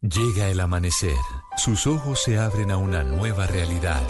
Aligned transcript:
Llega 0.00 0.48
el 0.48 0.60
amanecer, 0.60 1.16
sus 1.56 1.88
ojos 1.88 2.22
se 2.22 2.38
abren 2.38 2.70
a 2.70 2.76
una 2.76 3.02
nueva 3.02 3.48
realidad. 3.48 4.00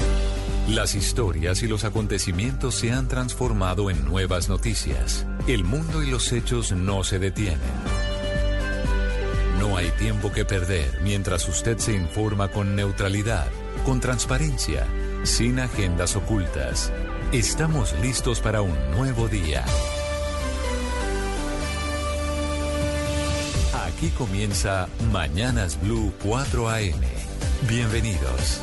Las 0.69 0.95
historias 0.95 1.63
y 1.63 1.67
los 1.67 1.85
acontecimientos 1.85 2.75
se 2.75 2.93
han 2.93 3.09
transformado 3.09 3.89
en 3.89 4.05
nuevas 4.05 4.51
noticias. 4.51 5.27
El 5.47 5.65
mundo 5.65 6.03
y 6.03 6.11
los 6.11 6.31
hechos 6.33 6.73
no 6.73 7.05
se 7.05 7.19
detienen. 7.19 7.59
No 9.59 9.79
hay 9.79 9.89
tiempo 9.93 10.31
que 10.31 10.45
perder 10.45 11.01
mientras 11.03 11.49
usted 11.49 11.79
se 11.79 11.95
informa 11.95 12.49
con 12.49 12.77
neutralidad, 12.77 13.47
con 13.87 13.99
transparencia, 13.99 14.87
sin 15.23 15.59
agendas 15.59 16.17
ocultas. 16.17 16.93
Estamos 17.33 17.99
listos 18.03 18.41
para 18.41 18.61
un 18.61 18.77
nuevo 18.91 19.27
día. 19.27 19.65
Aquí 23.99 24.11
comienza 24.11 24.89
Mañanas 25.11 25.77
Blue 25.83 26.13
4 26.23 26.69
AM. 26.69 27.01
Bienvenidos. 27.69 28.61